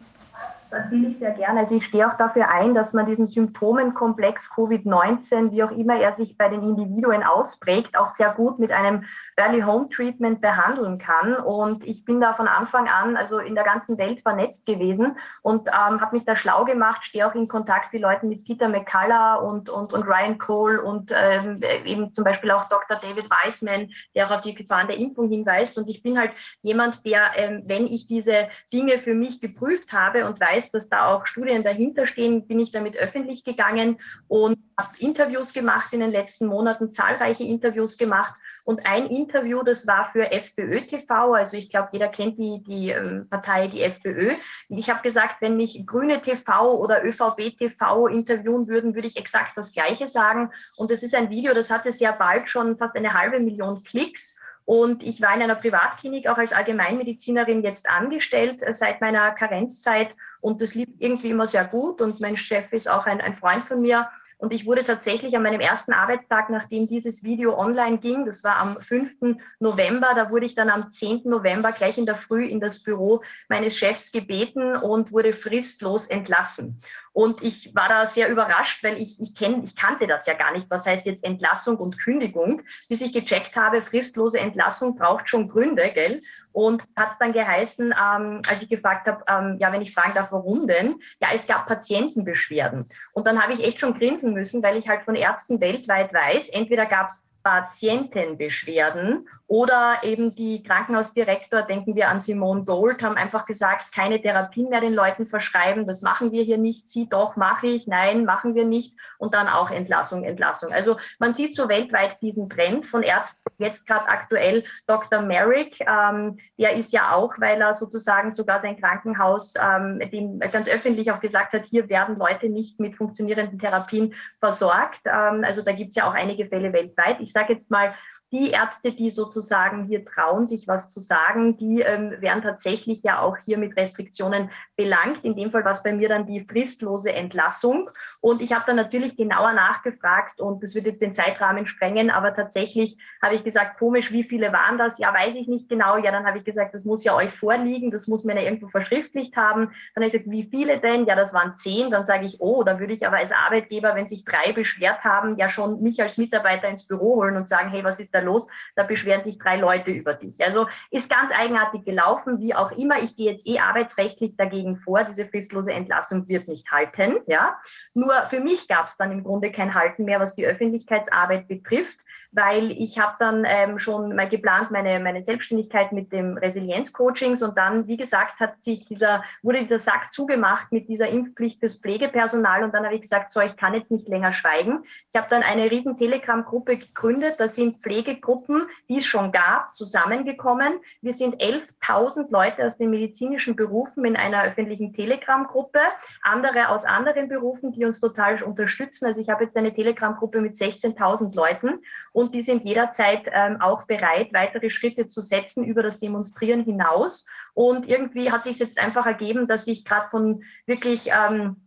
Das 0.72 0.92
will 0.92 1.06
ich 1.06 1.20
sehr 1.20 1.32
gerne. 1.32 1.62
Also 1.62 1.76
ich 1.76 1.86
stehe 1.86 2.08
auch 2.08 2.18
dafür 2.18 2.50
ein, 2.50 2.74
dass 2.74 2.92
man 2.92 3.06
diesen 3.06 3.28
Symptomenkomplex 3.28 4.50
Covid-19, 4.56 5.52
wie 5.52 5.64
auch 5.64 5.72
immer 5.72 5.96
er 5.96 6.16
sich 6.16 6.38
bei 6.38 6.50
den 6.50 6.62
Individuen 6.64 7.24
ausprägt, 7.24 7.98
auch 7.98 8.14
sehr 8.16 8.32
gut 8.32 8.60
mit 8.60 8.72
einem 8.72 9.06
Early 9.38 9.62
Home 9.62 9.90
Treatment 9.90 10.40
behandeln 10.40 10.98
kann. 10.98 11.36
Und 11.36 11.86
ich 11.86 12.06
bin 12.06 12.22
da 12.22 12.34
von 12.34 12.48
Anfang 12.48 12.88
an, 12.88 13.18
also 13.18 13.40
in 13.40 13.56
der 13.56 13.66
ganzen 13.66 13.98
Welt 13.98 14.22
vernetzt 14.22 14.66
gewesen 14.66 15.18
und 15.42 15.68
ähm, 15.68 16.00
habe 16.00 16.16
mich 16.16 16.26
da 16.26 16.36
schlau 16.36 16.64
gemacht, 16.64 17.06
stehe 17.06 17.28
auch 17.28 17.36
in 17.36 17.48
Kontakt 17.48 17.92
mit 17.92 18.02
Leuten 18.02 18.30
mit 18.30 18.46
Peter 18.46 18.70
McCullough 18.70 19.44
und, 19.44 19.70
und, 19.70 19.92
und 19.92 20.04
Ryan 20.04 20.38
Cole 20.38 20.82
und 20.82 21.12
ähm, 21.14 21.62
eben 21.84 22.14
zum 22.14 22.24
Beispiel 22.24 22.52
auch 22.52 22.70
Dr. 22.70 22.98
David 22.98 23.30
Weissman, 23.30 23.92
der 24.16 24.32
auf 24.32 24.42
die 24.42 24.56
Gefahren 24.56 24.88
der 24.88 24.98
Impfung 24.98 25.30
hinweist. 25.30 25.78
Und 25.78 25.90
ich 25.90 26.02
bin 26.02 26.18
halt 26.18 26.32
jemand, 26.62 27.06
der, 27.06 27.32
ähm, 27.36 27.64
wenn 27.66 27.88
ich 27.88 28.08
diese 28.08 28.48
Dinge 28.72 29.00
für 29.00 29.14
mich 29.14 29.42
geprüft 29.42 29.92
habe 29.92 30.26
und 30.26 30.40
weiß, 30.40 30.72
dass 30.72 30.88
da 30.88 31.08
auch 31.08 31.26
Studien 31.26 31.64
dahinter 31.64 32.08
stehen, 32.08 32.48
bin 32.48 32.60
ich 32.60 32.72
damit 32.72 32.96
öffentlich 32.96 33.44
gegangen 33.44 34.00
und 34.28 34.58
habe 34.78 34.90
Interviews 35.00 35.54
gemacht 35.54 35.92
in 35.94 36.00
den 36.00 36.12
letzten 36.12 36.48
Monaten, 36.48 36.92
zahlreiche 36.92 37.44
Interviews 37.44 37.98
gemacht 37.98 38.36
Und 38.66 38.88
ein 38.88 39.06
Interview, 39.06 39.62
das 39.62 39.86
war 39.86 40.10
für 40.12 40.32
FPÖ 40.32 40.82
TV, 40.82 41.36
also 41.36 41.56
ich 41.56 41.70
glaube, 41.70 41.90
jeder 41.92 42.08
kennt 42.08 42.40
die, 42.40 42.64
die 42.64 42.90
ähm, 42.90 43.28
Partei, 43.30 43.68
die 43.68 43.84
FPÖ. 43.84 44.34
Ich 44.70 44.90
habe 44.90 45.04
gesagt, 45.04 45.36
wenn 45.40 45.56
mich 45.56 45.86
Grüne 45.86 46.20
TV 46.20 46.74
oder 46.74 47.06
ÖVP 47.06 47.56
TV 47.58 48.08
interviewen 48.08 48.68
würden, 48.68 48.96
würde 48.96 49.08
ich 49.08 49.18
exakt 49.18 49.56
das 49.56 49.72
Gleiche 49.72 50.08
sagen. 50.08 50.52
Und 50.78 50.90
das 50.90 51.04
ist 51.04 51.14
ein 51.14 51.30
Video, 51.30 51.54
das 51.54 51.70
hatte 51.70 51.94
sehr 51.94 52.12
bald 52.14 52.50
schon 52.50 52.76
fast 52.76 52.96
eine 52.96 53.14
halbe 53.14 53.40
Million 53.40 53.84
Klicks. 53.84 54.36
Und 54.66 55.04
ich 55.04 55.22
war 55.22 55.36
in 55.36 55.44
einer 55.44 55.54
Privatklinik 55.54 56.28
auch 56.28 56.40
als 56.40 56.52
Allgemeinmedizinerin 56.52 57.62
jetzt 57.62 57.88
angestellt 57.88 58.64
äh, 58.64 58.74
seit 58.74 59.00
meiner 59.00 59.30
Karenzzeit. 59.32 60.16
Und 60.42 60.60
das 60.64 60.74
lief 60.74 60.90
irgendwie 60.98 61.30
immer 61.30 61.46
sehr 61.46 61.66
gut. 61.66 62.02
Und 62.02 62.20
mein 62.20 62.36
Chef 62.36 62.74
ist 62.74 62.90
auch 62.90 63.06
ein, 63.06 63.22
ein 63.22 63.36
Freund 63.36 63.66
von 63.66 63.80
mir. 63.80 64.10
Und 64.46 64.54
ich 64.54 64.68
wurde 64.68 64.84
tatsächlich 64.84 65.36
an 65.36 65.42
meinem 65.42 65.60
ersten 65.60 65.92
Arbeitstag, 65.92 66.52
nachdem 66.52 66.88
dieses 66.88 67.24
Video 67.24 67.58
online 67.58 67.98
ging, 67.98 68.28
das 68.28 68.44
war 68.44 68.58
am 68.58 68.78
5. 68.78 69.40
November, 69.60 70.10
da 70.16 70.30
wurde 70.30 70.46
ich 70.46 70.54
dann 70.54 70.70
am 70.70 70.92
10. 70.92 71.24
November 71.24 71.72
gleich 71.72 71.98
in 71.98 72.06
der 72.06 72.18
Früh 72.18 72.46
in 72.46 72.60
das 72.60 72.84
Büro 72.84 73.24
meines 73.50 73.76
Chefs 73.76 74.12
gebeten 74.12 74.76
und 74.76 75.12
wurde 75.12 75.34
fristlos 75.34 76.06
entlassen. 76.06 76.80
Und 77.16 77.42
ich 77.44 77.74
war 77.74 77.88
da 77.88 78.08
sehr 78.08 78.28
überrascht, 78.28 78.84
weil 78.84 79.02
ich, 79.02 79.22
ich, 79.22 79.36
kenn, 79.36 79.64
ich 79.64 79.78
kannte 79.78 80.06
das 80.06 80.26
ja 80.26 80.34
gar 80.34 80.52
nicht. 80.52 80.70
Was 80.70 80.86
heißt 80.86 81.06
jetzt 81.06 81.24
Entlassung 81.24 81.78
und 81.78 81.98
Kündigung? 81.98 82.62
Bis 82.90 83.00
ich 83.00 83.14
gecheckt 83.14 83.56
habe, 83.56 83.82
fristlose 83.82 84.38
Entlassung 84.38 84.98
braucht 84.98 85.30
schon 85.30 85.48
Gründe, 85.48 85.90
gell? 85.94 86.20
Und 86.52 86.84
hat 86.98 87.12
es 87.14 87.18
dann 87.18 87.32
geheißen, 87.32 87.94
ähm, 87.94 88.42
als 88.46 88.64
ich 88.64 88.68
gefragt 88.68 89.08
habe, 89.08 89.24
ähm, 89.30 89.56
ja, 89.62 89.72
wenn 89.72 89.82
ich 89.82 89.94
fragen 89.94 90.14
darf, 90.14 90.34
warum 90.34 90.68
denn? 90.68 90.96
Ja, 91.22 91.30
es 91.34 91.48
gab 91.48 91.68
Patientenbeschwerden. 91.68 92.86
Und 93.14 93.26
dann 93.26 93.42
habe 93.42 93.54
ich 93.54 93.64
echt 93.64 93.80
schon 93.80 93.98
grinsen 93.98 94.34
müssen, 94.34 94.62
weil 94.62 94.76
ich 94.76 94.90
halt 94.90 95.04
von 95.04 95.16
Ärzten 95.16 95.62
weltweit 95.62 96.14
weiß, 96.14 96.50
entweder 96.50 96.86
gab 96.86 97.12
es 97.12 97.22
Patientenbeschwerden 97.46 99.28
oder 99.46 99.98
eben 100.02 100.34
die 100.34 100.64
Krankenhausdirektor, 100.64 101.62
denken 101.62 101.96
wir 101.96 102.10
an 102.10 102.20
Simone 102.20 102.64
Dold, 102.66 103.04
haben 103.04 103.18
einfach 103.18 103.46
gesagt, 103.46 103.94
keine 103.94 104.20
Therapien 104.20 104.70
mehr 104.70 104.82
den 104.82 104.96
Leuten 104.96 105.28
verschreiben, 105.28 105.86
das 105.86 106.02
machen 106.02 106.32
wir 106.32 106.42
hier 106.42 106.58
nicht, 106.58 106.90
sie 106.90 107.08
doch, 107.08 107.36
mache 107.36 107.68
ich, 107.68 107.86
nein, 107.86 108.26
machen 108.26 108.56
wir 108.56 108.66
nicht 108.66 108.98
und 109.20 109.36
dann 109.36 109.48
auch 109.48 109.70
Entlassung, 109.70 110.24
Entlassung. 110.24 110.72
Also 110.72 110.98
man 111.20 111.36
sieht 111.36 111.56
so 111.56 111.70
weltweit 111.70 112.20
diesen 112.24 112.50
Trend 112.50 112.88
von 112.88 113.04
Ärzten, 113.04 113.38
jetzt 113.60 113.86
gerade 113.86 114.08
aktuell 114.08 114.64
Dr. 114.88 115.22
Merrick, 115.22 115.80
ähm, 115.82 116.40
der 116.58 116.74
ist 116.74 116.92
ja 116.94 117.14
auch, 117.14 117.36
weil 117.38 117.62
er 117.62 117.76
sozusagen 117.76 118.32
sogar 118.32 118.62
sein 118.62 118.80
Krankenhaus 118.80 119.54
ähm, 119.62 120.00
dem 120.12 120.40
ganz 120.40 120.68
öffentlich 120.68 121.12
auch 121.12 121.20
gesagt 121.20 121.54
hat, 121.54 121.66
hier 121.66 121.90
werden 121.90 122.18
Leute 122.18 122.50
nicht 122.50 122.80
mit 122.80 122.96
funktionierenden 122.96 123.60
Therapien 123.60 124.16
versorgt. 124.40 125.02
Ähm, 125.06 125.44
also 125.44 125.62
da 125.62 125.72
gibt 125.74 125.90
es 125.90 125.96
ja 125.96 126.10
auch 126.10 126.14
einige 126.16 126.48
Fälle 126.48 126.74
weltweit. 126.74 127.20
Ich 127.20 127.35
sage 127.36 127.54
jetzt 127.54 127.70
mal, 127.70 127.94
die 128.36 128.52
Ärzte, 128.52 128.92
die 128.92 129.12
sozusagen 129.12 129.86
hier 129.86 130.04
trauen, 130.04 130.46
sich 130.46 130.68
was 130.68 130.90
zu 130.90 131.00
sagen, 131.00 131.58
die 131.58 131.80
ähm, 131.80 132.14
werden 132.20 132.44
tatsächlich 132.44 133.02
ja 133.02 133.22
auch 133.22 133.38
hier 133.38 133.58
mit 133.58 133.78
Restriktionen 133.78 134.50
belangt. 134.76 135.24
In 135.24 135.36
dem 135.36 135.52
Fall 135.52 135.64
war 135.64 135.72
es 135.72 135.84
bei 135.84 135.94
mir 135.94 136.10
dann 136.10 136.28
die 136.28 136.42
fristlose 136.44 137.14
Entlassung. 137.14 137.90
Und 138.20 138.42
ich 138.42 138.52
habe 138.52 138.66
dann 138.68 138.76
natürlich 138.76 139.16
genauer 139.16 139.54
nachgefragt 139.54 140.42
und 140.42 140.62
das 140.64 140.76
wird 140.76 140.86
jetzt 140.86 141.02
den 141.02 141.14
Zeitrahmen 141.14 141.66
sprengen, 141.66 142.10
aber 142.10 142.36
tatsächlich 142.36 142.98
habe 143.22 143.36
ich 143.36 143.44
gesagt, 143.44 143.80
komisch, 143.80 144.12
wie 144.12 144.24
viele 144.24 144.52
waren 144.52 144.78
das? 144.78 144.98
Ja, 144.98 145.14
weiß 145.14 145.36
ich 145.36 145.48
nicht 145.48 145.70
genau. 145.70 145.98
Ja, 145.98 146.12
dann 146.12 146.26
habe 146.26 146.40
ich 146.40 146.44
gesagt, 146.44 146.74
das 146.74 146.84
muss 146.84 147.04
ja 147.04 147.16
euch 147.16 147.34
vorliegen, 147.38 147.92
das 147.92 148.08
muss 148.08 148.24
mir 148.24 148.36
ja 148.36 148.42
irgendwo 148.42 148.68
verschriftlicht 148.68 149.38
haben. 149.38 149.68
Dann 149.94 150.04
habe 150.04 150.08
ich 150.08 150.12
gesagt, 150.12 150.30
wie 150.30 150.48
viele 150.50 150.80
denn? 150.80 151.06
Ja, 151.06 151.16
das 151.16 151.34
waren 151.34 151.56
zehn. 151.58 151.90
Dann 151.90 152.06
sage 152.06 152.26
ich, 152.26 152.42
oh, 152.42 152.64
da 152.64 152.80
würde 152.80 152.94
ich 152.94 153.08
aber 153.08 153.18
als 153.18 153.32
Arbeitgeber, 153.32 153.96
wenn 153.96 154.08
sich 154.08 154.26
drei 154.26 154.52
beschwert 154.52 155.04
haben, 155.04 155.38
ja 155.38 155.50
schon 155.50 155.82
mich 155.82 156.02
als 156.02 156.18
Mitarbeiter 156.18 156.68
ins 156.68 156.88
Büro 156.88 157.16
holen 157.16 157.38
und 157.38 157.48
sagen, 157.48 157.70
hey, 157.70 157.84
was 157.84 158.00
ist 158.00 158.14
da 158.14 158.22
los? 158.26 158.48
Da 158.76 158.84
beschweren 158.84 159.24
sich 159.24 159.38
drei 159.38 159.58
Leute 159.58 159.92
über 159.92 160.14
dich. 160.14 160.44
Also 160.44 160.68
ist 160.92 161.10
ganz 161.10 161.32
eigenartig 161.32 161.86
gelaufen, 161.86 162.40
wie 162.40 162.54
auch 162.54 162.72
immer. 162.72 163.02
Ich 163.02 163.16
gehe 163.16 163.32
jetzt 163.32 163.48
eh 163.48 163.60
arbeitsrechtlich 163.60 164.36
dagegen 164.36 164.78
vor. 164.78 165.04
Diese 165.04 165.26
fristlose 165.28 165.72
Entlassung 165.72 166.28
wird 166.28 166.48
nicht 166.48 166.72
halten. 166.72 167.18
Ja, 167.28 167.60
nur 167.94 168.14
für 168.30 168.40
mich 168.40 168.68
gab 168.68 168.88
es 168.88 168.98
dann 168.98 169.12
im 169.12 169.24
Grunde 169.24 169.52
kein 169.52 169.74
Halten 169.74 170.06
mehr, 170.06 170.20
was 170.20 170.36
die 170.36 170.46
Öffentlichkeitsarbeit 170.46 171.48
betrifft 171.48 171.98
weil 172.36 172.72
ich 172.72 173.00
habe 173.00 173.16
dann 173.20 173.46
ähm, 173.48 173.80
schon 173.80 174.14
mal 174.14 174.28
geplant 174.28 174.70
meine, 174.70 175.00
meine 175.00 175.24
Selbstständigkeit 175.24 175.94
mit 175.94 176.12
dem 176.12 176.38
Resilienzcoachings 176.38 177.42
und 177.42 177.58
dann, 177.58 177.88
wie 177.88 177.98
gesagt, 177.98 178.40
hat 178.40 178.64
sich 178.64 178.86
dieser, 178.86 179.24
wurde 179.42 179.62
dieser 179.62 179.80
Sack 179.80 180.14
zugemacht 180.14 180.72
mit 180.72 180.90
dieser 180.90 181.08
Impfpflicht 181.08 181.60
fürs 181.62 181.80
Pflegepersonal 181.80 182.64
und 182.64 182.74
dann 182.74 182.84
habe 182.84 182.96
ich 182.96 183.02
gesagt, 183.02 183.32
so, 183.32 183.40
ich 183.40 183.56
kann 183.56 183.74
jetzt 183.74 183.90
nicht 183.90 184.08
länger 184.10 184.34
schweigen. 184.34 184.84
Ich 185.14 185.20
habe 185.20 185.30
dann 185.30 185.44
eine 185.44 185.72
riesen 185.72 185.98
Telegram-Gruppe 185.98 186.78
gegründet, 186.78 187.36
da 187.38 187.48
sind 187.48 187.78
Pflegegruppen, 187.82 188.64
die 188.90 188.98
es 188.98 189.06
schon 189.06 189.32
gab, 189.32 189.74
zusammengekommen. 189.76 190.80
Wir 191.02 191.14
sind 191.14 191.42
11.000 191.42 192.32
Leute 192.32 192.66
aus 192.66 192.78
den 192.78 192.90
medizinischen 192.90 193.56
Berufen 193.56 194.04
in 194.04 194.18
einer 194.18 194.44
öffentlichen 194.44 194.94
Telegram-Gruppe, 194.94 195.80
andere 196.22 196.70
aus 196.70 196.84
anderen 196.84 197.30
Berufen, 197.30 197.72
die 197.72 197.86
uns 197.86 198.02
total 198.02 198.44
unterstützen. 198.44 199.06
Also 199.06 199.22
ich 199.22 199.30
habe 199.30 199.46
jetzt 199.46 199.56
eine 199.56 199.74
Telegram-Gruppe 199.74 200.42
mit 200.42 200.56
16.000 200.56 201.34
Leuten 201.36 201.80
und 202.16 202.34
die 202.34 202.44
sind 202.44 202.64
jederzeit 202.64 203.24
ähm, 203.30 203.60
auch 203.60 203.84
bereit, 203.84 204.30
weitere 204.32 204.70
Schritte 204.70 205.06
zu 205.06 205.20
setzen 205.20 205.66
über 205.66 205.84
das 205.84 206.00
Demonstrieren 206.00 206.64
hinaus. 206.64 207.26
Und 207.54 207.90
irgendwie 207.90 208.32
hat 208.32 208.46
sich 208.46 208.58
jetzt 208.58 208.80
einfach 208.80 209.06
ergeben, 209.06 209.50
dass 209.50 209.68
ich 209.68 209.84
gerade 209.84 210.08
von 210.10 210.42
wirklich 210.66 211.08
ähm, 211.08 211.58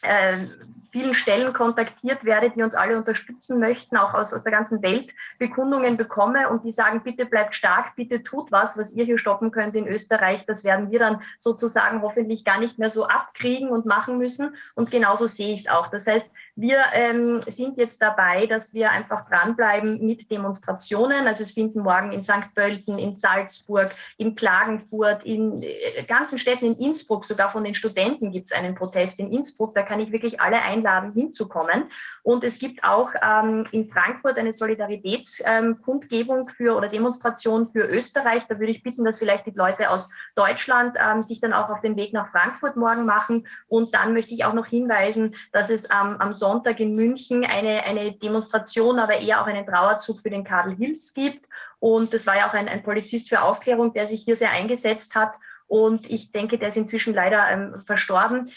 äh, 0.00 0.46
vielen 0.90 1.12
Stellen 1.12 1.52
kontaktiert 1.52 2.24
werde, 2.24 2.48
die 2.48 2.62
uns 2.62 2.74
alle 2.74 2.96
unterstützen 2.96 3.60
möchten, 3.60 3.98
auch 3.98 4.14
aus, 4.14 4.32
aus 4.32 4.42
der 4.42 4.52
ganzen 4.52 4.80
Welt 4.80 5.12
Bekundungen 5.38 5.98
bekomme 5.98 6.48
und 6.48 6.64
die 6.64 6.72
sagen, 6.72 7.02
bitte 7.02 7.26
bleibt 7.26 7.54
stark, 7.54 7.94
bitte 7.94 8.22
tut 8.22 8.50
was, 8.50 8.78
was 8.78 8.92
ihr 8.92 9.04
hier 9.04 9.18
stoppen 9.18 9.50
könnt 9.50 9.76
in 9.76 9.86
Österreich. 9.86 10.46
Das 10.46 10.64
werden 10.64 10.90
wir 10.90 11.00
dann 11.00 11.20
sozusagen 11.38 12.00
hoffentlich 12.00 12.46
gar 12.46 12.60
nicht 12.60 12.78
mehr 12.78 12.88
so 12.88 13.04
abkriegen 13.06 13.68
und 13.68 13.84
machen 13.84 14.16
müssen. 14.16 14.56
Und 14.74 14.90
genauso 14.90 15.26
sehe 15.26 15.54
ich 15.54 15.66
es 15.66 15.68
auch. 15.68 15.88
Das 15.88 16.06
heißt, 16.06 16.26
wir 16.60 16.86
ähm, 16.92 17.40
sind 17.46 17.76
jetzt 17.76 18.02
dabei, 18.02 18.46
dass 18.46 18.74
wir 18.74 18.90
einfach 18.90 19.28
dranbleiben 19.28 20.04
mit 20.04 20.28
Demonstrationen. 20.28 21.28
Also 21.28 21.44
es 21.44 21.52
finden 21.52 21.82
morgen 21.82 22.10
in 22.10 22.24
St. 22.24 22.52
Pölten, 22.52 22.98
in 22.98 23.14
Salzburg, 23.14 23.94
in 24.16 24.34
Klagenfurt, 24.34 25.24
in 25.24 25.62
äh, 25.62 26.02
ganzen 26.08 26.36
Städten, 26.36 26.66
in 26.66 26.78
Innsbruck, 26.78 27.26
sogar 27.26 27.50
von 27.50 27.62
den 27.62 27.76
Studenten 27.76 28.32
gibt 28.32 28.46
es 28.46 28.52
einen 28.52 28.74
Protest 28.74 29.20
in 29.20 29.32
Innsbruck. 29.32 29.72
Da 29.76 29.82
kann 29.82 30.00
ich 30.00 30.10
wirklich 30.10 30.40
alle 30.40 30.60
einladen, 30.60 31.12
hinzukommen. 31.12 31.84
Und 32.28 32.44
es 32.44 32.58
gibt 32.58 32.84
auch 32.84 33.14
ähm, 33.22 33.66
in 33.72 33.90
Frankfurt 33.90 34.36
eine 34.36 34.52
Solidaritätskundgebung 34.52 36.40
ähm, 36.40 36.54
für 36.54 36.76
oder 36.76 36.88
Demonstration 36.88 37.72
für 37.72 37.86
Österreich. 37.86 38.42
Da 38.46 38.58
würde 38.58 38.72
ich 38.72 38.82
bitten, 38.82 39.02
dass 39.02 39.16
vielleicht 39.16 39.46
die 39.46 39.52
Leute 39.52 39.88
aus 39.88 40.10
Deutschland 40.34 40.94
ähm, 41.02 41.22
sich 41.22 41.40
dann 41.40 41.54
auch 41.54 41.70
auf 41.70 41.80
den 41.80 41.96
Weg 41.96 42.12
nach 42.12 42.30
Frankfurt 42.30 42.76
morgen 42.76 43.06
machen. 43.06 43.46
Und 43.68 43.94
dann 43.94 44.12
möchte 44.12 44.34
ich 44.34 44.44
auch 44.44 44.52
noch 44.52 44.66
hinweisen, 44.66 45.34
dass 45.52 45.70
es 45.70 45.84
ähm, 45.84 46.16
am 46.18 46.34
Sonntag 46.34 46.80
in 46.80 46.92
München 46.92 47.46
eine, 47.46 47.84
eine 47.84 48.12
Demonstration, 48.12 48.98
aber 48.98 49.20
eher 49.20 49.40
auch 49.40 49.46
einen 49.46 49.64
Trauerzug 49.64 50.20
für 50.20 50.28
den 50.28 50.44
Karl 50.44 50.76
Hills 50.76 51.14
gibt. 51.14 51.46
Und 51.78 52.12
das 52.12 52.26
war 52.26 52.36
ja 52.36 52.46
auch 52.46 52.52
ein, 52.52 52.68
ein 52.68 52.82
Polizist 52.82 53.30
für 53.30 53.40
Aufklärung, 53.40 53.94
der 53.94 54.06
sich 54.06 54.24
hier 54.24 54.36
sehr 54.36 54.50
eingesetzt 54.50 55.14
hat. 55.14 55.32
Und 55.66 56.10
ich 56.10 56.30
denke, 56.30 56.58
der 56.58 56.68
ist 56.68 56.76
inzwischen 56.76 57.14
leider 57.14 57.48
ähm, 57.48 57.82
verstorben. 57.86 58.52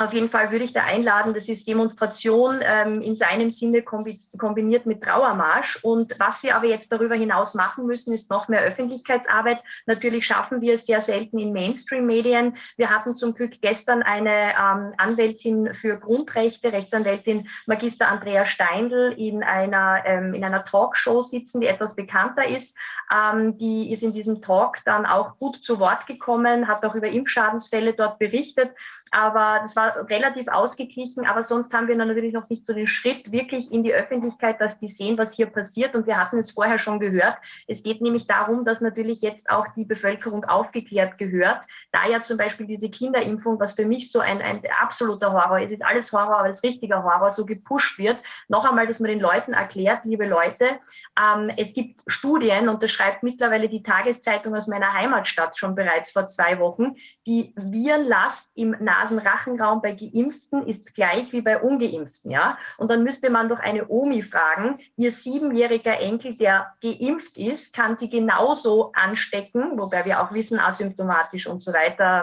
Auf 0.00 0.14
jeden 0.14 0.30
Fall 0.30 0.50
würde 0.50 0.64
ich 0.64 0.72
da 0.72 0.84
einladen, 0.84 1.34
das 1.34 1.46
ist 1.46 1.68
Demonstration 1.68 2.60
ähm, 2.62 3.02
in 3.02 3.16
seinem 3.16 3.50
Sinne 3.50 3.82
kombiniert 3.82 4.86
mit 4.86 5.02
Trauermarsch. 5.02 5.84
Und 5.84 6.18
was 6.18 6.42
wir 6.42 6.56
aber 6.56 6.68
jetzt 6.68 6.90
darüber 6.90 7.14
hinaus 7.14 7.52
machen 7.52 7.84
müssen, 7.84 8.14
ist 8.14 8.30
noch 8.30 8.48
mehr 8.48 8.62
Öffentlichkeitsarbeit. 8.62 9.58
Natürlich 9.84 10.24
schaffen 10.24 10.62
wir 10.62 10.76
es 10.76 10.86
sehr 10.86 11.02
selten 11.02 11.38
in 11.38 11.52
Mainstream-Medien. 11.52 12.56
Wir 12.78 12.88
hatten 12.88 13.14
zum 13.14 13.34
Glück 13.34 13.60
gestern 13.60 14.02
eine 14.02 14.54
ähm, 14.58 14.94
Anwältin 14.96 15.74
für 15.74 15.98
Grundrechte, 15.98 16.72
Rechtsanwältin 16.72 17.46
Magister 17.66 18.08
Andrea 18.08 18.46
Steindl 18.46 19.14
in 19.18 19.42
einer, 19.42 20.02
ähm, 20.06 20.32
in 20.32 20.42
einer 20.42 20.64
Talkshow 20.64 21.22
sitzen, 21.24 21.60
die 21.60 21.66
etwas 21.66 21.94
bekannter 21.94 22.48
ist. 22.48 22.74
Ähm, 23.12 23.58
die 23.58 23.92
ist 23.92 24.02
in 24.02 24.14
diesem 24.14 24.40
Talk 24.40 24.78
dann 24.86 25.04
auch 25.04 25.36
gut 25.36 25.62
zu 25.62 25.78
Wort 25.78 26.06
gekommen, 26.06 26.68
hat 26.68 26.86
auch 26.86 26.94
über 26.94 27.08
Impfschadensfälle 27.08 27.92
dort 27.92 28.18
berichtet. 28.18 28.70
Aber 29.12 29.58
das 29.62 29.74
war 29.74 30.08
relativ 30.08 30.46
ausgeglichen. 30.48 31.26
Aber 31.26 31.42
sonst 31.42 31.74
haben 31.74 31.88
wir 31.88 31.96
natürlich 31.96 32.32
noch 32.32 32.48
nicht 32.48 32.64
so 32.64 32.72
den 32.72 32.86
Schritt 32.86 33.32
wirklich 33.32 33.72
in 33.72 33.82
die 33.82 33.92
Öffentlichkeit, 33.92 34.60
dass 34.60 34.78
die 34.78 34.88
sehen, 34.88 35.18
was 35.18 35.32
hier 35.34 35.46
passiert. 35.46 35.96
Und 35.96 36.06
wir 36.06 36.16
hatten 36.16 36.38
es 36.38 36.52
vorher 36.52 36.78
schon 36.78 37.00
gehört. 37.00 37.36
Es 37.66 37.82
geht 37.82 38.00
nämlich 38.00 38.26
darum, 38.26 38.64
dass 38.64 38.80
natürlich 38.80 39.20
jetzt 39.20 39.50
auch 39.50 39.66
die 39.76 39.84
Bevölkerung 39.84 40.44
aufgeklärt 40.44 41.18
gehört. 41.18 41.64
Da 41.92 42.06
ja 42.06 42.22
zum 42.22 42.36
Beispiel 42.36 42.66
diese 42.66 42.88
Kinderimpfung, 42.88 43.58
was 43.58 43.72
für 43.72 43.84
mich 43.84 44.12
so 44.12 44.20
ein, 44.20 44.40
ein 44.40 44.62
absoluter 44.80 45.32
Horror 45.32 45.60
ist, 45.60 45.72
ist 45.72 45.84
alles 45.84 46.12
Horror, 46.12 46.38
aber 46.38 46.48
es 46.48 46.62
richtiger 46.62 47.02
Horror, 47.02 47.32
so 47.32 47.44
gepusht 47.44 47.98
wird. 47.98 48.18
Noch 48.48 48.64
einmal, 48.64 48.86
dass 48.86 49.00
man 49.00 49.10
den 49.10 49.20
Leuten 49.20 49.54
erklärt, 49.54 50.04
liebe 50.04 50.26
Leute, 50.26 50.78
ähm, 51.20 51.50
es 51.56 51.74
gibt 51.74 52.02
Studien, 52.06 52.68
und 52.68 52.82
das 52.82 52.92
schreibt 52.92 53.22
mittlerweile 53.22 53.68
die 53.68 53.82
Tageszeitung 53.82 54.54
aus 54.54 54.68
meiner 54.68 54.92
Heimatstadt 54.92 55.58
schon 55.58 55.74
bereits 55.74 56.12
vor 56.12 56.28
zwei 56.28 56.60
Wochen, 56.60 56.94
die 57.26 57.52
Virenlast 57.56 58.48
im 58.54 58.76
Nasenrachenraum 58.78 59.82
bei 59.82 59.92
Geimpften 59.92 60.66
ist 60.66 60.94
gleich 60.94 61.32
wie 61.32 61.42
bei 61.42 61.60
Ungeimpften, 61.60 62.30
ja. 62.30 62.56
Und 62.78 62.90
dann 62.90 63.02
müsste 63.02 63.30
man 63.30 63.48
doch 63.48 63.58
eine 63.58 63.88
Omi 63.88 64.22
fragen, 64.22 64.78
ihr 64.96 65.10
siebenjähriger 65.10 65.98
Enkel, 65.98 66.36
der 66.36 66.72
geimpft 66.80 67.36
ist, 67.36 67.74
kann 67.74 67.96
sie 67.96 68.08
genauso 68.08 68.92
anstecken, 68.92 69.76
wobei 69.76 70.04
wir 70.04 70.22
auch 70.22 70.32
wissen, 70.32 70.60
asymptomatisch 70.60 71.46
und 71.46 71.60
so 71.60 71.72
weiter, 71.72 71.79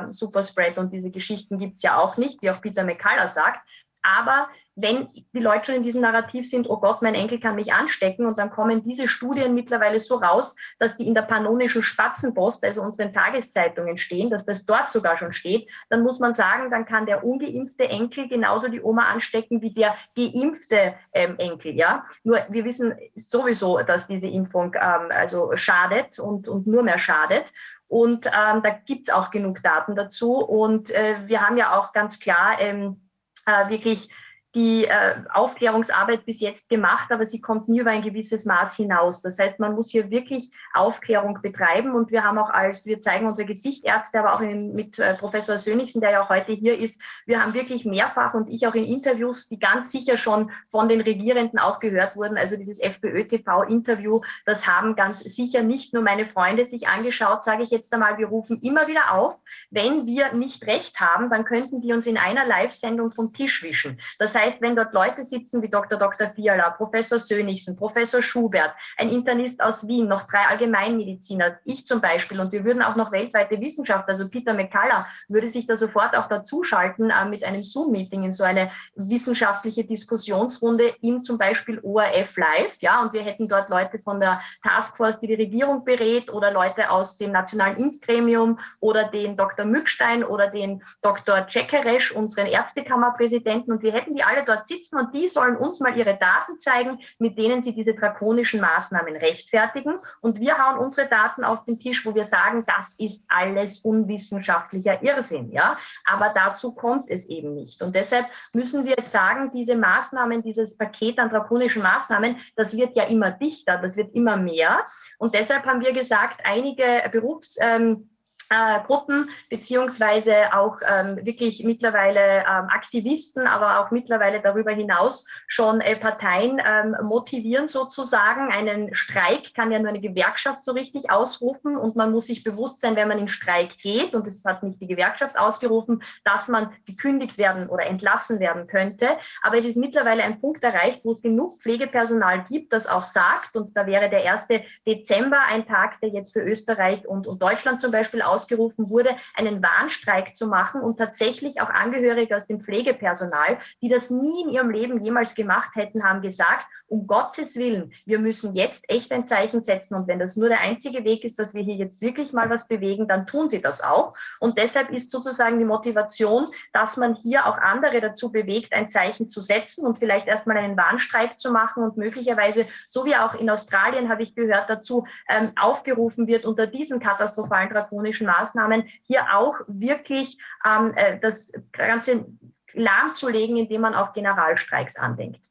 Superspread 0.08 0.78
und 0.78 0.94
diese 0.94 1.12
Geschichten 1.12 1.58
gibt 1.60 1.76
es 1.76 1.82
ja 1.82 1.98
auch 1.98 2.18
nicht, 2.18 2.42
wie 2.42 2.52
auch 2.52 2.62
Peter 2.62 2.84
McCullough 2.84 3.30
sagt. 3.30 3.60
Aber 4.02 4.48
wenn 4.76 5.08
die 5.34 5.40
Leute 5.40 5.66
schon 5.66 5.76
in 5.76 5.84
diesem 5.84 6.02
Narrativ 6.02 6.48
sind, 6.48 6.70
oh 6.70 6.78
Gott, 6.78 7.02
mein 7.02 7.16
Enkel 7.16 7.40
kann 7.40 7.56
mich 7.56 7.74
anstecken 7.74 8.28
und 8.28 8.38
dann 8.38 8.52
kommen 8.52 8.84
diese 8.84 9.08
Studien 9.08 9.56
mittlerweile 9.56 10.00
so 10.00 10.16
raus, 10.16 10.56
dass 10.78 10.96
die 10.98 11.08
in 11.08 11.16
der 11.16 11.24
pannonischen 11.24 11.82
Spatzenpost, 11.82 12.64
also 12.64 12.84
unseren 12.84 13.12
Tageszeitungen 13.12 13.98
stehen, 13.98 14.30
dass 14.30 14.46
das 14.46 14.66
dort 14.66 14.92
sogar 14.92 15.18
schon 15.18 15.34
steht, 15.34 15.68
dann 15.90 16.04
muss 16.04 16.20
man 16.20 16.36
sagen, 16.36 16.70
dann 16.70 16.86
kann 16.86 17.08
der 17.08 17.26
ungeimpfte 17.26 17.90
Enkel 17.90 18.30
genauso 18.30 18.68
die 18.68 18.82
Oma 18.82 19.06
anstecken 19.06 19.62
wie 19.64 19.74
der 19.74 19.96
geimpfte 20.16 20.94
ähm, 21.12 21.40
Enkel, 21.40 21.74
ja. 21.74 22.06
Nur 22.24 22.46
wir 22.50 22.64
wissen 22.64 22.94
sowieso, 23.16 23.80
dass 23.80 24.06
diese 24.06 24.28
Impfung 24.28 24.76
ähm, 24.76 25.10
also 25.10 25.58
schadet 25.58 26.20
und, 26.20 26.48
und 26.48 26.68
nur 26.68 26.84
mehr 26.84 27.00
schadet. 27.00 27.46
Und 27.88 28.26
ähm, 28.28 28.62
da 28.64 28.70
gibt's 28.86 29.10
auch 29.10 29.32
genug 29.32 29.64
Daten 29.64 29.96
dazu. 29.96 30.38
Und 30.38 30.90
äh, 30.92 31.16
wir 31.26 31.42
haben 31.42 31.58
ja 31.58 31.78
auch 31.78 31.94
ganz 31.94 32.20
klar 32.20 32.60
ähm, 32.60 33.10
äh, 33.46 33.70
wirklich 33.70 34.10
die 34.58 34.86
äh, 34.86 35.18
Aufklärungsarbeit 35.32 36.26
bis 36.26 36.40
jetzt 36.40 36.68
gemacht, 36.68 37.12
aber 37.12 37.28
sie 37.28 37.40
kommt 37.40 37.70
nie 37.70 37.82
über 37.82 37.92
ein 37.92 38.02
gewisses 38.02 38.44
Maß 38.44 38.76
hinaus. 38.76 39.22
Das 39.22 39.38
heißt, 39.38 39.60
man 39.60 39.76
muss 39.76 39.92
hier 39.92 40.10
wirklich 40.10 40.50
Aufklärung 40.74 41.40
betreiben 41.44 41.92
und 41.92 42.10
wir 42.10 42.24
haben 42.24 42.40
auch 42.40 42.50
als, 42.50 42.88
wir 42.88 43.00
zeigen 43.00 43.28
unsere 43.28 43.48
Gesichtärzte, 43.48 44.18
aber 44.18 44.34
auch 44.34 44.42
in, 44.42 44.74
mit 44.74 44.98
äh, 44.98 45.14
Professor 45.14 45.60
Sönigsen, 45.60 46.02
der 46.02 46.10
ja 46.10 46.24
auch 46.24 46.30
heute 46.30 46.54
hier 46.54 46.76
ist, 46.76 47.00
wir 47.28 47.40
haben 47.40 47.54
wirklich 47.54 47.86
mehrfach 47.86 48.34
und 48.34 48.50
ich 48.50 48.66
auch 48.66 48.74
in 48.74 48.86
Interviews, 48.86 49.48
die 49.48 49.60
ganz 49.60 49.92
sicher 49.92 50.18
schon 50.18 50.50
von 50.72 50.90
den 50.90 51.02
Regierenden 51.02 51.60
auch 51.60 51.78
gehört 51.80 52.16
wurden, 52.16 52.36
also 52.36 52.58
dieses 52.58 52.80
FPÖ-TV-Interview, 52.80 54.22
das 54.48 54.66
haben 54.66 54.96
ganz 54.96 55.20
sicher 55.20 55.62
nicht 55.62 55.94
nur 55.94 56.02
meine 56.02 56.26
Freunde 56.26 56.66
sich 56.66 56.88
angeschaut, 56.88 57.44
sage 57.44 57.62
ich 57.62 57.70
jetzt 57.70 57.94
einmal, 57.94 58.18
wir 58.18 58.26
rufen 58.26 58.60
immer 58.64 58.88
wieder 58.88 59.14
auf, 59.14 59.36
wenn 59.70 60.06
wir 60.06 60.34
nicht 60.34 60.66
recht 60.66 61.00
haben, 61.00 61.30
dann 61.30 61.46
könnten 61.46 61.82
die 61.82 61.94
uns 61.94 62.06
in 62.06 62.18
einer 62.18 62.46
Live-Sendung 62.46 63.12
vom 63.12 63.34
Tisch 63.34 63.64
wischen. 63.64 64.00
Das 64.20 64.34
heißt, 64.34 64.62
wenn 64.62 64.76
dort 64.76 64.94
Leute 64.94 65.26
sitzen 65.26 65.62
wie 65.62 65.70
Dr. 65.70 66.00
Dr. 66.00 66.30
Fiala, 66.32 66.70
Professor 66.72 67.20
Sönigsen, 67.20 67.76
Professor 67.76 68.22
Schubert, 68.22 68.74
ein 68.98 69.10
Internist 69.10 69.62
aus 69.62 69.88
Wien, 69.88 70.08
noch 70.08 70.28
drei 70.28 70.48
Allgemeinmediziner, 70.48 71.60
ich 71.66 71.86
zum 71.86 72.02
Beispiel, 72.02 72.40
und 72.40 72.52
wir 72.52 72.64
würden 72.64 72.82
auch 72.82 72.96
noch 72.96 73.12
weltweite 73.12 73.60
Wissenschaftler, 73.60 74.14
also 74.14 74.30
Peter 74.30 74.54
McCullough 74.54 75.06
würde 75.28 75.50
sich 75.50 75.68
da 75.68 75.76
sofort 75.76 76.16
auch 76.16 76.28
dazuschalten 76.28 77.10
äh, 77.10 77.26
mit 77.26 77.44
einem 77.44 77.64
Zoom-Meeting 77.64 78.24
in 78.24 78.34
so 78.34 78.44
eine 78.44 78.72
wissenschaftliche 78.96 79.84
Diskussionsrunde 79.84 80.94
in 81.02 81.22
zum 81.24 81.38
Beispiel 81.38 81.80
ORF 81.84 82.38
Live, 82.38 82.78
ja, 82.80 83.02
und 83.02 83.14
wir 83.14 83.24
hätten 83.24 83.48
dort 83.48 83.70
Leute 83.70 84.00
von 84.00 84.20
der 84.20 84.42
Taskforce, 84.64 85.20
die 85.20 85.28
die 85.28 85.36
Regierung 85.36 85.84
berät, 85.84 86.32
oder 86.32 86.52
Leute 86.52 86.90
aus 86.90 87.18
dem 87.18 87.32
Nationalen 87.32 87.78
Impfgremium 87.78 88.60
oder 88.80 89.06
den 89.06 89.36
Dr. 89.36 89.47
Mückstein 89.66 90.24
oder 90.24 90.48
den 90.48 90.84
Dr. 91.02 91.48
Czekeresch, 91.48 92.12
unseren 92.12 92.48
Ärztekammerpräsidenten, 92.48 93.72
und 93.72 93.82
wir 93.82 93.94
hätten 93.94 94.16
die 94.16 94.24
alle 94.24 94.44
dort 94.44 94.68
sitzen 94.68 94.98
und 94.98 95.14
die 95.14 95.28
sollen 95.28 95.56
uns 95.56 95.80
mal 95.80 95.98
ihre 95.98 96.18
Daten 96.18 96.60
zeigen, 96.60 97.00
mit 97.20 97.38
denen 97.38 97.64
sie 97.64 97.74
diese 97.74 97.94
drakonischen 97.94 98.62
Maßnahmen 98.62 99.16
rechtfertigen. 99.16 99.98
Und 100.22 100.40
wir 100.40 100.58
hauen 100.58 100.78
unsere 100.78 101.08
Daten 101.08 101.44
auf 101.44 101.66
den 101.66 101.80
Tisch, 101.80 102.06
wo 102.06 102.16
wir 102.16 102.26
sagen, 102.26 102.66
das 102.66 102.96
ist 103.00 103.24
alles 103.28 103.80
unwissenschaftlicher 103.80 105.02
Irrsinn, 105.04 105.52
ja. 105.52 105.78
Aber 106.06 106.32
dazu 106.34 106.74
kommt 106.74 107.10
es 107.10 107.28
eben 107.28 107.54
nicht. 107.54 107.82
Und 107.82 107.96
deshalb 107.96 108.26
müssen 108.54 108.86
wir 108.86 108.96
sagen, 109.04 109.52
diese 109.54 109.76
Maßnahmen, 109.76 110.44
dieses 110.44 110.78
Paket 110.78 111.20
an 111.20 111.30
drakonischen 111.30 111.84
Maßnahmen, 111.84 112.38
das 112.56 112.76
wird 112.76 112.96
ja 112.96 113.04
immer 113.04 113.32
dichter, 113.32 113.78
das 113.78 113.96
wird 113.96 114.14
immer 114.14 114.38
mehr. 114.38 114.84
Und 115.18 115.34
deshalb 115.34 115.66
haben 115.66 115.82
wir 115.82 115.94
gesagt, 115.94 116.42
einige 116.44 117.10
Berufs, 117.12 117.58
ähm, 117.60 118.10
äh, 118.50 118.80
Gruppen 118.86 119.30
beziehungsweise 119.50 120.54
auch 120.54 120.78
ähm, 120.88 121.26
wirklich 121.26 121.64
mittlerweile 121.64 122.40
ähm, 122.40 122.70
Aktivisten, 122.70 123.48
aber 123.48 123.80
auch 123.80 123.92
mittlerweile 123.92 124.40
darüber 124.40 124.72
hinaus 124.72 125.26
schon 125.48 125.82
äh, 125.82 125.96
Parteien 125.96 126.62
ähm, 126.66 126.96
motivieren 127.04 127.68
sozusagen. 127.68 128.52
Einen 128.52 128.94
Streik 128.94 129.54
kann 129.54 129.72
ja 129.72 129.80
nur 129.80 129.90
eine 129.90 130.02
Gewerkschaft 130.02 130.64
so 130.64 130.72
richtig 130.72 131.12
ausrufen 131.12 131.78
und 131.78 131.96
man 131.96 132.12
muss 132.12 132.28
sich 132.28 132.44
bewusst 132.44 132.82
sein, 132.82 132.96
wenn 132.96 133.08
man 133.08 133.20
in 133.20 133.28
Streik 133.28 133.78
geht 133.80 134.16
und 134.16 134.28
es 134.28 134.44
hat 134.46 134.64
nicht 134.64 134.82
die 134.82 134.88
Gewerkschaft 134.88 135.38
ausgerufen, 135.38 136.04
dass 136.24 136.48
man 136.48 136.72
gekündigt 136.86 137.38
werden 137.38 137.68
oder 137.68 137.86
entlassen 137.86 138.40
werden 138.40 138.68
könnte. 138.68 139.18
Aber 139.42 139.58
es 139.58 139.66
ist 139.66 139.78
mittlerweile 139.78 140.24
ein 140.24 140.40
Punkt 140.40 140.64
erreicht, 140.64 141.02
wo 141.04 141.12
es 141.12 141.22
genug 141.22 141.56
Pflegepersonal 141.62 142.46
gibt, 142.50 142.74
das 142.74 142.88
auch 142.88 143.04
sagt 143.04 143.56
und 143.56 143.76
da 143.76 143.86
wäre 143.86 144.10
der 144.10 144.32
1. 144.32 144.64
Dezember 144.86 145.40
ein 145.48 145.66
Tag, 145.66 146.00
der 146.02 146.10
jetzt 146.10 146.34
für 146.34 146.42
Österreich 146.42 147.08
und, 147.08 147.28
und 147.28 147.42
Deutschland 147.42 147.82
zum 147.82 147.92
Beispiel 147.92 148.22
aus 148.22 148.37
ausgerufen 148.38 148.90
wurde, 148.90 149.16
einen 149.36 149.64
Warnstreik 149.64 150.36
zu 150.36 150.48
machen 150.48 150.82
und 150.82 150.98
tatsächlich 150.98 151.60
auch 151.60 151.70
Angehörige 151.70 152.38
aus 152.38 152.46
dem 152.46 152.62
Pflegepersonal, 152.62 153.58
die 153.82 153.90
das 153.90 154.12
nie 154.12 154.44
in 154.44 154.50
ihrem 154.50 154.70
Leben 154.70 155.04
jemals 155.04 155.34
gemacht 155.34 155.72
hätten, 155.76 156.04
haben 156.04 156.22
gesagt, 156.22 156.68
um 156.90 157.06
Gottes 157.06 157.56
Willen, 157.56 157.92
wir 158.06 158.20
müssen 158.20 158.54
jetzt 158.54 158.84
echt 158.88 159.12
ein 159.12 159.28
Zeichen 159.28 159.62
setzen 159.64 159.96
und 159.96 160.08
wenn 160.08 160.20
das 160.20 160.38
nur 160.38 160.48
der 160.48 160.62
einzige 160.62 161.04
Weg 161.04 161.26
ist, 161.26 161.38
dass 161.38 161.54
wir 161.54 161.64
hier 161.64 161.76
jetzt 161.76 162.02
wirklich 162.02 162.32
mal 162.32 162.50
was 162.50 162.68
bewegen, 162.68 163.08
dann 163.08 163.28
tun 163.28 163.50
sie 163.50 163.62
das 163.62 163.82
auch. 163.82 164.14
Und 164.40 164.58
deshalb 164.58 164.92
ist 164.92 165.12
sozusagen 165.12 165.60
die 165.60 165.66
Motivation, 165.66 166.48
dass 166.72 166.96
man 166.96 167.16
hier 167.16 167.46
auch 167.46 167.58
andere 167.58 168.00
dazu 168.00 168.32
bewegt, 168.32 168.74
ein 168.74 168.90
Zeichen 168.90 169.30
zu 169.30 169.42
setzen 169.42 169.86
und 169.86 170.00
vielleicht 170.00 170.28
erstmal 170.28 170.58
einen 170.58 170.78
Warnstreik 170.78 171.40
zu 171.40 171.52
machen 171.52 171.84
und 171.84 171.98
möglicherweise, 171.98 172.66
so 172.88 173.04
wie 173.04 173.16
auch 173.16 173.34
in 173.34 173.50
Australien 173.50 174.10
habe 174.10 174.24
ich 174.24 174.34
gehört, 174.34 174.70
dazu 174.70 175.06
ähm, 175.28 175.52
aufgerufen 175.60 176.28
wird, 176.28 176.46
unter 176.46 176.68
diesen 176.68 177.00
katastrophalen 177.00 177.70
drakonischen 177.70 178.27
Maßnahmen 178.28 178.88
hier 179.04 179.26
auch 179.34 179.56
wirklich 179.68 180.38
ähm, 180.64 180.94
äh, 180.96 181.20
das 181.20 181.52
Ganze 181.72 182.26
lahmzulegen, 182.74 183.58
indem 183.58 183.82
man 183.82 183.96
auch 183.96 184.14
Generalstreiks 184.14 184.96
andenkt. 184.98 185.48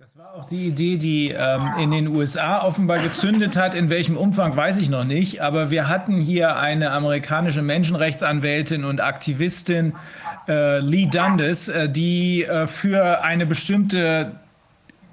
Das 0.00 0.16
war 0.16 0.32
auch 0.34 0.44
die 0.44 0.68
Idee, 0.68 0.96
die 0.96 1.30
ähm, 1.30 1.72
in 1.76 1.90
den 1.90 2.06
USA 2.06 2.62
offenbar 2.62 3.00
gezündet 3.00 3.56
hat. 3.56 3.74
In 3.74 3.90
welchem 3.90 4.16
Umfang 4.16 4.56
weiß 4.56 4.80
ich 4.80 4.88
noch 4.88 5.02
nicht. 5.02 5.42
Aber 5.42 5.70
wir 5.70 5.88
hatten 5.88 6.18
hier 6.18 6.56
eine 6.56 6.92
amerikanische 6.92 7.62
Menschenrechtsanwältin 7.62 8.84
und 8.84 9.00
Aktivistin, 9.00 9.96
äh, 10.46 10.78
Lee 10.78 11.06
Dundas, 11.06 11.68
äh, 11.68 11.88
die 11.88 12.44
äh, 12.44 12.68
für 12.68 13.24
eine 13.24 13.44
bestimmte 13.44 14.38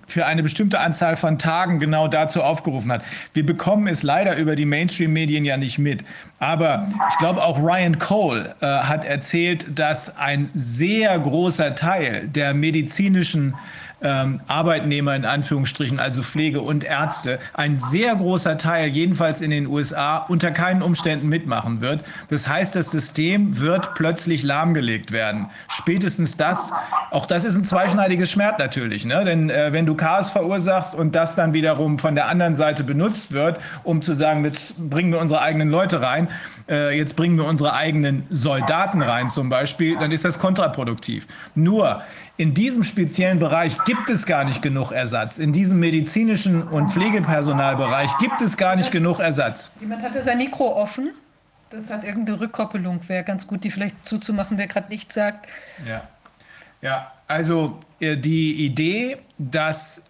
für 0.07 0.25
eine 0.25 0.43
bestimmte 0.43 0.79
Anzahl 0.79 1.15
von 1.15 1.37
Tagen 1.37 1.79
genau 1.79 2.07
dazu 2.07 2.43
aufgerufen 2.43 2.91
hat. 2.91 3.03
Wir 3.33 3.45
bekommen 3.45 3.87
es 3.87 4.03
leider 4.03 4.37
über 4.37 4.55
die 4.55 4.65
Mainstream-Medien 4.65 5.45
ja 5.45 5.57
nicht 5.57 5.77
mit. 5.77 6.03
Aber 6.39 6.87
ich 7.09 7.17
glaube, 7.17 7.43
auch 7.43 7.59
Ryan 7.59 7.97
Cole 7.97 8.55
äh, 8.61 8.65
hat 8.65 9.05
erzählt, 9.05 9.65
dass 9.77 10.17
ein 10.17 10.49
sehr 10.53 11.17
großer 11.17 11.75
Teil 11.75 12.27
der 12.27 12.53
medizinischen 12.53 13.55
ähm, 14.01 14.41
Arbeitnehmer 14.47 15.15
in 15.15 15.25
Anführungsstrichen, 15.25 15.99
also 15.99 16.21
Pflege 16.21 16.61
und 16.61 16.83
Ärzte, 16.83 17.39
ein 17.53 17.75
sehr 17.75 18.15
großer 18.15 18.57
Teil, 18.57 18.89
jedenfalls 18.89 19.41
in 19.41 19.51
den 19.51 19.67
USA, 19.67 20.17
unter 20.17 20.51
keinen 20.51 20.81
Umständen 20.81 21.29
mitmachen 21.29 21.81
wird. 21.81 22.05
Das 22.29 22.47
heißt, 22.47 22.75
das 22.75 22.91
System 22.91 23.59
wird 23.59 23.95
plötzlich 23.95 24.43
lahmgelegt 24.43 25.11
werden. 25.11 25.47
Spätestens 25.67 26.37
das, 26.37 26.73
auch 27.11 27.25
das 27.25 27.45
ist 27.45 27.55
ein 27.55 27.63
zweischneidiges 27.63 28.31
Schwert 28.31 28.59
natürlich, 28.59 29.05
ne? 29.05 29.23
denn 29.23 29.49
äh, 29.49 29.71
wenn 29.73 29.85
du 29.85 29.95
Chaos 29.95 30.29
verursachst 30.29 30.95
und 30.95 31.15
das 31.15 31.35
dann 31.35 31.53
wiederum 31.53 31.99
von 31.99 32.15
der 32.15 32.27
anderen 32.27 32.55
Seite 32.55 32.83
benutzt 32.83 33.31
wird, 33.31 33.59
um 33.83 34.01
zu 34.01 34.13
sagen, 34.13 34.43
jetzt 34.43 34.89
bringen 34.89 35.11
wir 35.11 35.19
unsere 35.19 35.41
eigenen 35.41 35.69
Leute 35.69 36.01
rein, 36.01 36.29
äh, 36.69 36.97
jetzt 36.97 37.15
bringen 37.15 37.37
wir 37.37 37.45
unsere 37.45 37.73
eigenen 37.73 38.23
Soldaten 38.29 39.01
rein 39.01 39.29
zum 39.29 39.49
Beispiel, 39.49 39.97
dann 39.97 40.11
ist 40.11 40.25
das 40.25 40.39
kontraproduktiv. 40.39 41.27
Nur 41.55 42.01
in 42.37 42.53
diesem 42.53 42.83
speziellen 42.83 43.39
Bereich 43.39 43.77
gibt 43.85 44.09
es 44.09 44.25
gar 44.25 44.43
nicht 44.43 44.61
genug 44.61 44.91
Ersatz. 44.91 45.39
In 45.39 45.53
diesem 45.53 45.79
medizinischen 45.79 46.63
und 46.63 46.89
Pflegepersonalbereich 46.89 48.17
gibt 48.19 48.41
es 48.41 48.57
gar 48.57 48.75
nicht 48.75 48.91
genug 48.91 49.19
Ersatz. 49.19 49.71
Jemand 49.79 50.01
hatte 50.01 50.21
sein 50.21 50.37
Mikro 50.37 50.75
offen. 50.75 51.11
Das 51.69 51.89
hat 51.89 52.03
irgendeine 52.03 52.41
Rückkoppelung. 52.41 52.99
Wäre 53.07 53.23
ganz 53.23 53.47
gut, 53.47 53.63
die 53.63 53.71
vielleicht 53.71 54.05
zuzumachen, 54.05 54.57
wer 54.57 54.67
gerade 54.67 54.89
nichts 54.89 55.15
sagt. 55.15 55.47
Ja. 55.87 56.07
Ja, 56.81 57.11
also 57.27 57.79
äh, 57.99 58.17
die 58.17 58.65
Idee, 58.65 59.17
dass 59.37 60.03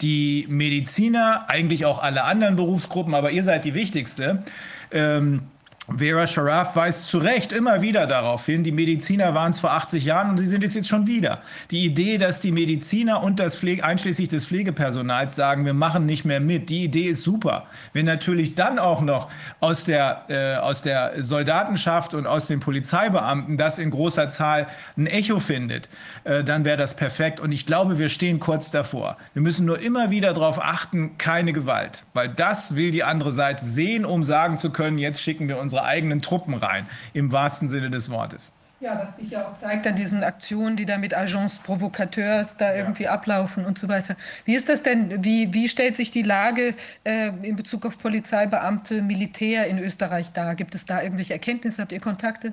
die 0.00 0.46
Mediziner, 0.48 1.44
eigentlich 1.48 1.84
auch 1.86 2.02
alle 2.02 2.24
anderen 2.24 2.56
Berufsgruppen, 2.56 3.14
aber 3.14 3.30
ihr 3.30 3.42
seid 3.42 3.64
die 3.64 3.74
wichtigste, 3.74 4.42
ähm, 4.90 5.42
Vera 5.86 6.26
Sharaf 6.26 6.76
weist 6.76 7.08
zu 7.08 7.18
Recht 7.18 7.52
immer 7.52 7.82
wieder 7.82 8.06
darauf 8.06 8.46
hin, 8.46 8.64
die 8.64 8.72
Mediziner 8.72 9.34
waren 9.34 9.50
es 9.50 9.60
vor 9.60 9.72
80 9.72 10.06
Jahren 10.06 10.30
und 10.30 10.38
sie 10.38 10.46
sind 10.46 10.64
es 10.64 10.74
jetzt 10.74 10.88
schon 10.88 11.06
wieder. 11.06 11.42
Die 11.70 11.84
Idee, 11.84 12.16
dass 12.16 12.40
die 12.40 12.52
Mediziner 12.52 13.22
und 13.22 13.38
das 13.38 13.54
Pflege, 13.56 13.84
einschließlich 13.84 14.28
des 14.28 14.46
Pflegepersonals 14.46 15.34
sagen, 15.34 15.66
wir 15.66 15.74
machen 15.74 16.06
nicht 16.06 16.24
mehr 16.24 16.40
mit, 16.40 16.70
die 16.70 16.84
Idee 16.84 17.08
ist 17.08 17.22
super. 17.22 17.66
Wenn 17.92 18.06
natürlich 18.06 18.54
dann 18.54 18.78
auch 18.78 19.02
noch 19.02 19.28
aus 19.60 19.84
der, 19.84 20.24
äh, 20.28 20.56
aus 20.56 20.80
der 20.80 21.22
Soldatenschaft 21.22 22.14
und 22.14 22.26
aus 22.26 22.46
den 22.46 22.60
Polizeibeamten 22.60 23.58
das 23.58 23.78
in 23.78 23.90
großer 23.90 24.30
Zahl 24.30 24.68
ein 24.96 25.06
Echo 25.06 25.38
findet, 25.38 25.90
äh, 26.24 26.42
dann 26.42 26.64
wäre 26.64 26.78
das 26.78 26.96
perfekt. 26.96 27.40
Und 27.40 27.52
ich 27.52 27.66
glaube, 27.66 27.98
wir 27.98 28.08
stehen 28.08 28.40
kurz 28.40 28.70
davor. 28.70 29.18
Wir 29.34 29.42
müssen 29.42 29.66
nur 29.66 29.80
immer 29.80 30.08
wieder 30.08 30.32
darauf 30.32 30.64
achten, 30.64 31.18
keine 31.18 31.52
Gewalt, 31.52 32.04
weil 32.14 32.30
das 32.30 32.74
will 32.74 32.90
die 32.90 33.04
andere 33.04 33.32
Seite 33.32 33.66
sehen, 33.66 34.06
um 34.06 34.24
sagen 34.24 34.56
zu 34.56 34.70
können, 34.70 34.96
jetzt 34.96 35.20
schicken 35.20 35.46
wir 35.46 35.58
uns 35.58 35.73
unsere 35.74 35.84
eigenen 35.84 36.22
Truppen 36.22 36.54
rein, 36.54 36.86
im 37.14 37.32
wahrsten 37.32 37.66
Sinne 37.66 37.90
des 37.90 38.08
Wortes. 38.10 38.52
Ja, 38.78 38.98
was 39.00 39.16
sich 39.16 39.30
ja 39.30 39.48
auch 39.48 39.54
zeigt 39.54 39.86
an 39.86 39.96
diesen 39.96 40.22
Aktionen, 40.22 40.76
die 40.76 40.84
da 40.84 40.98
mit 40.98 41.16
Agents 41.16 41.58
Provocateurs 41.60 42.56
da 42.56 42.74
irgendwie 42.74 43.04
ja. 43.04 43.12
ablaufen 43.12 43.64
und 43.64 43.78
so 43.78 43.88
weiter. 43.88 44.14
Wie 44.44 44.54
ist 44.54 44.68
das 44.68 44.82
denn? 44.82 45.24
Wie, 45.24 45.52
wie 45.54 45.68
stellt 45.68 45.96
sich 45.96 46.10
die 46.10 46.22
Lage 46.22 46.74
äh, 47.04 47.28
in 47.42 47.56
Bezug 47.56 47.86
auf 47.86 47.98
Polizeibeamte, 47.98 49.00
Militär 49.02 49.66
in 49.66 49.78
Österreich 49.78 50.32
dar? 50.32 50.54
Gibt 50.54 50.74
es 50.74 50.84
da 50.84 51.02
irgendwelche 51.02 51.32
Erkenntnisse? 51.32 51.82
Habt 51.82 51.92
ihr 51.92 52.00
Kontakte? 52.00 52.52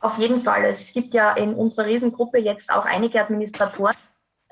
Auf 0.00 0.16
jeden 0.16 0.42
Fall. 0.42 0.64
Es 0.64 0.92
gibt 0.92 1.12
ja 1.12 1.32
in 1.32 1.54
unserer 1.54 1.86
Riesengruppe 1.86 2.38
jetzt 2.38 2.70
auch 2.70 2.86
einige 2.86 3.20
Administratoren, 3.20 3.96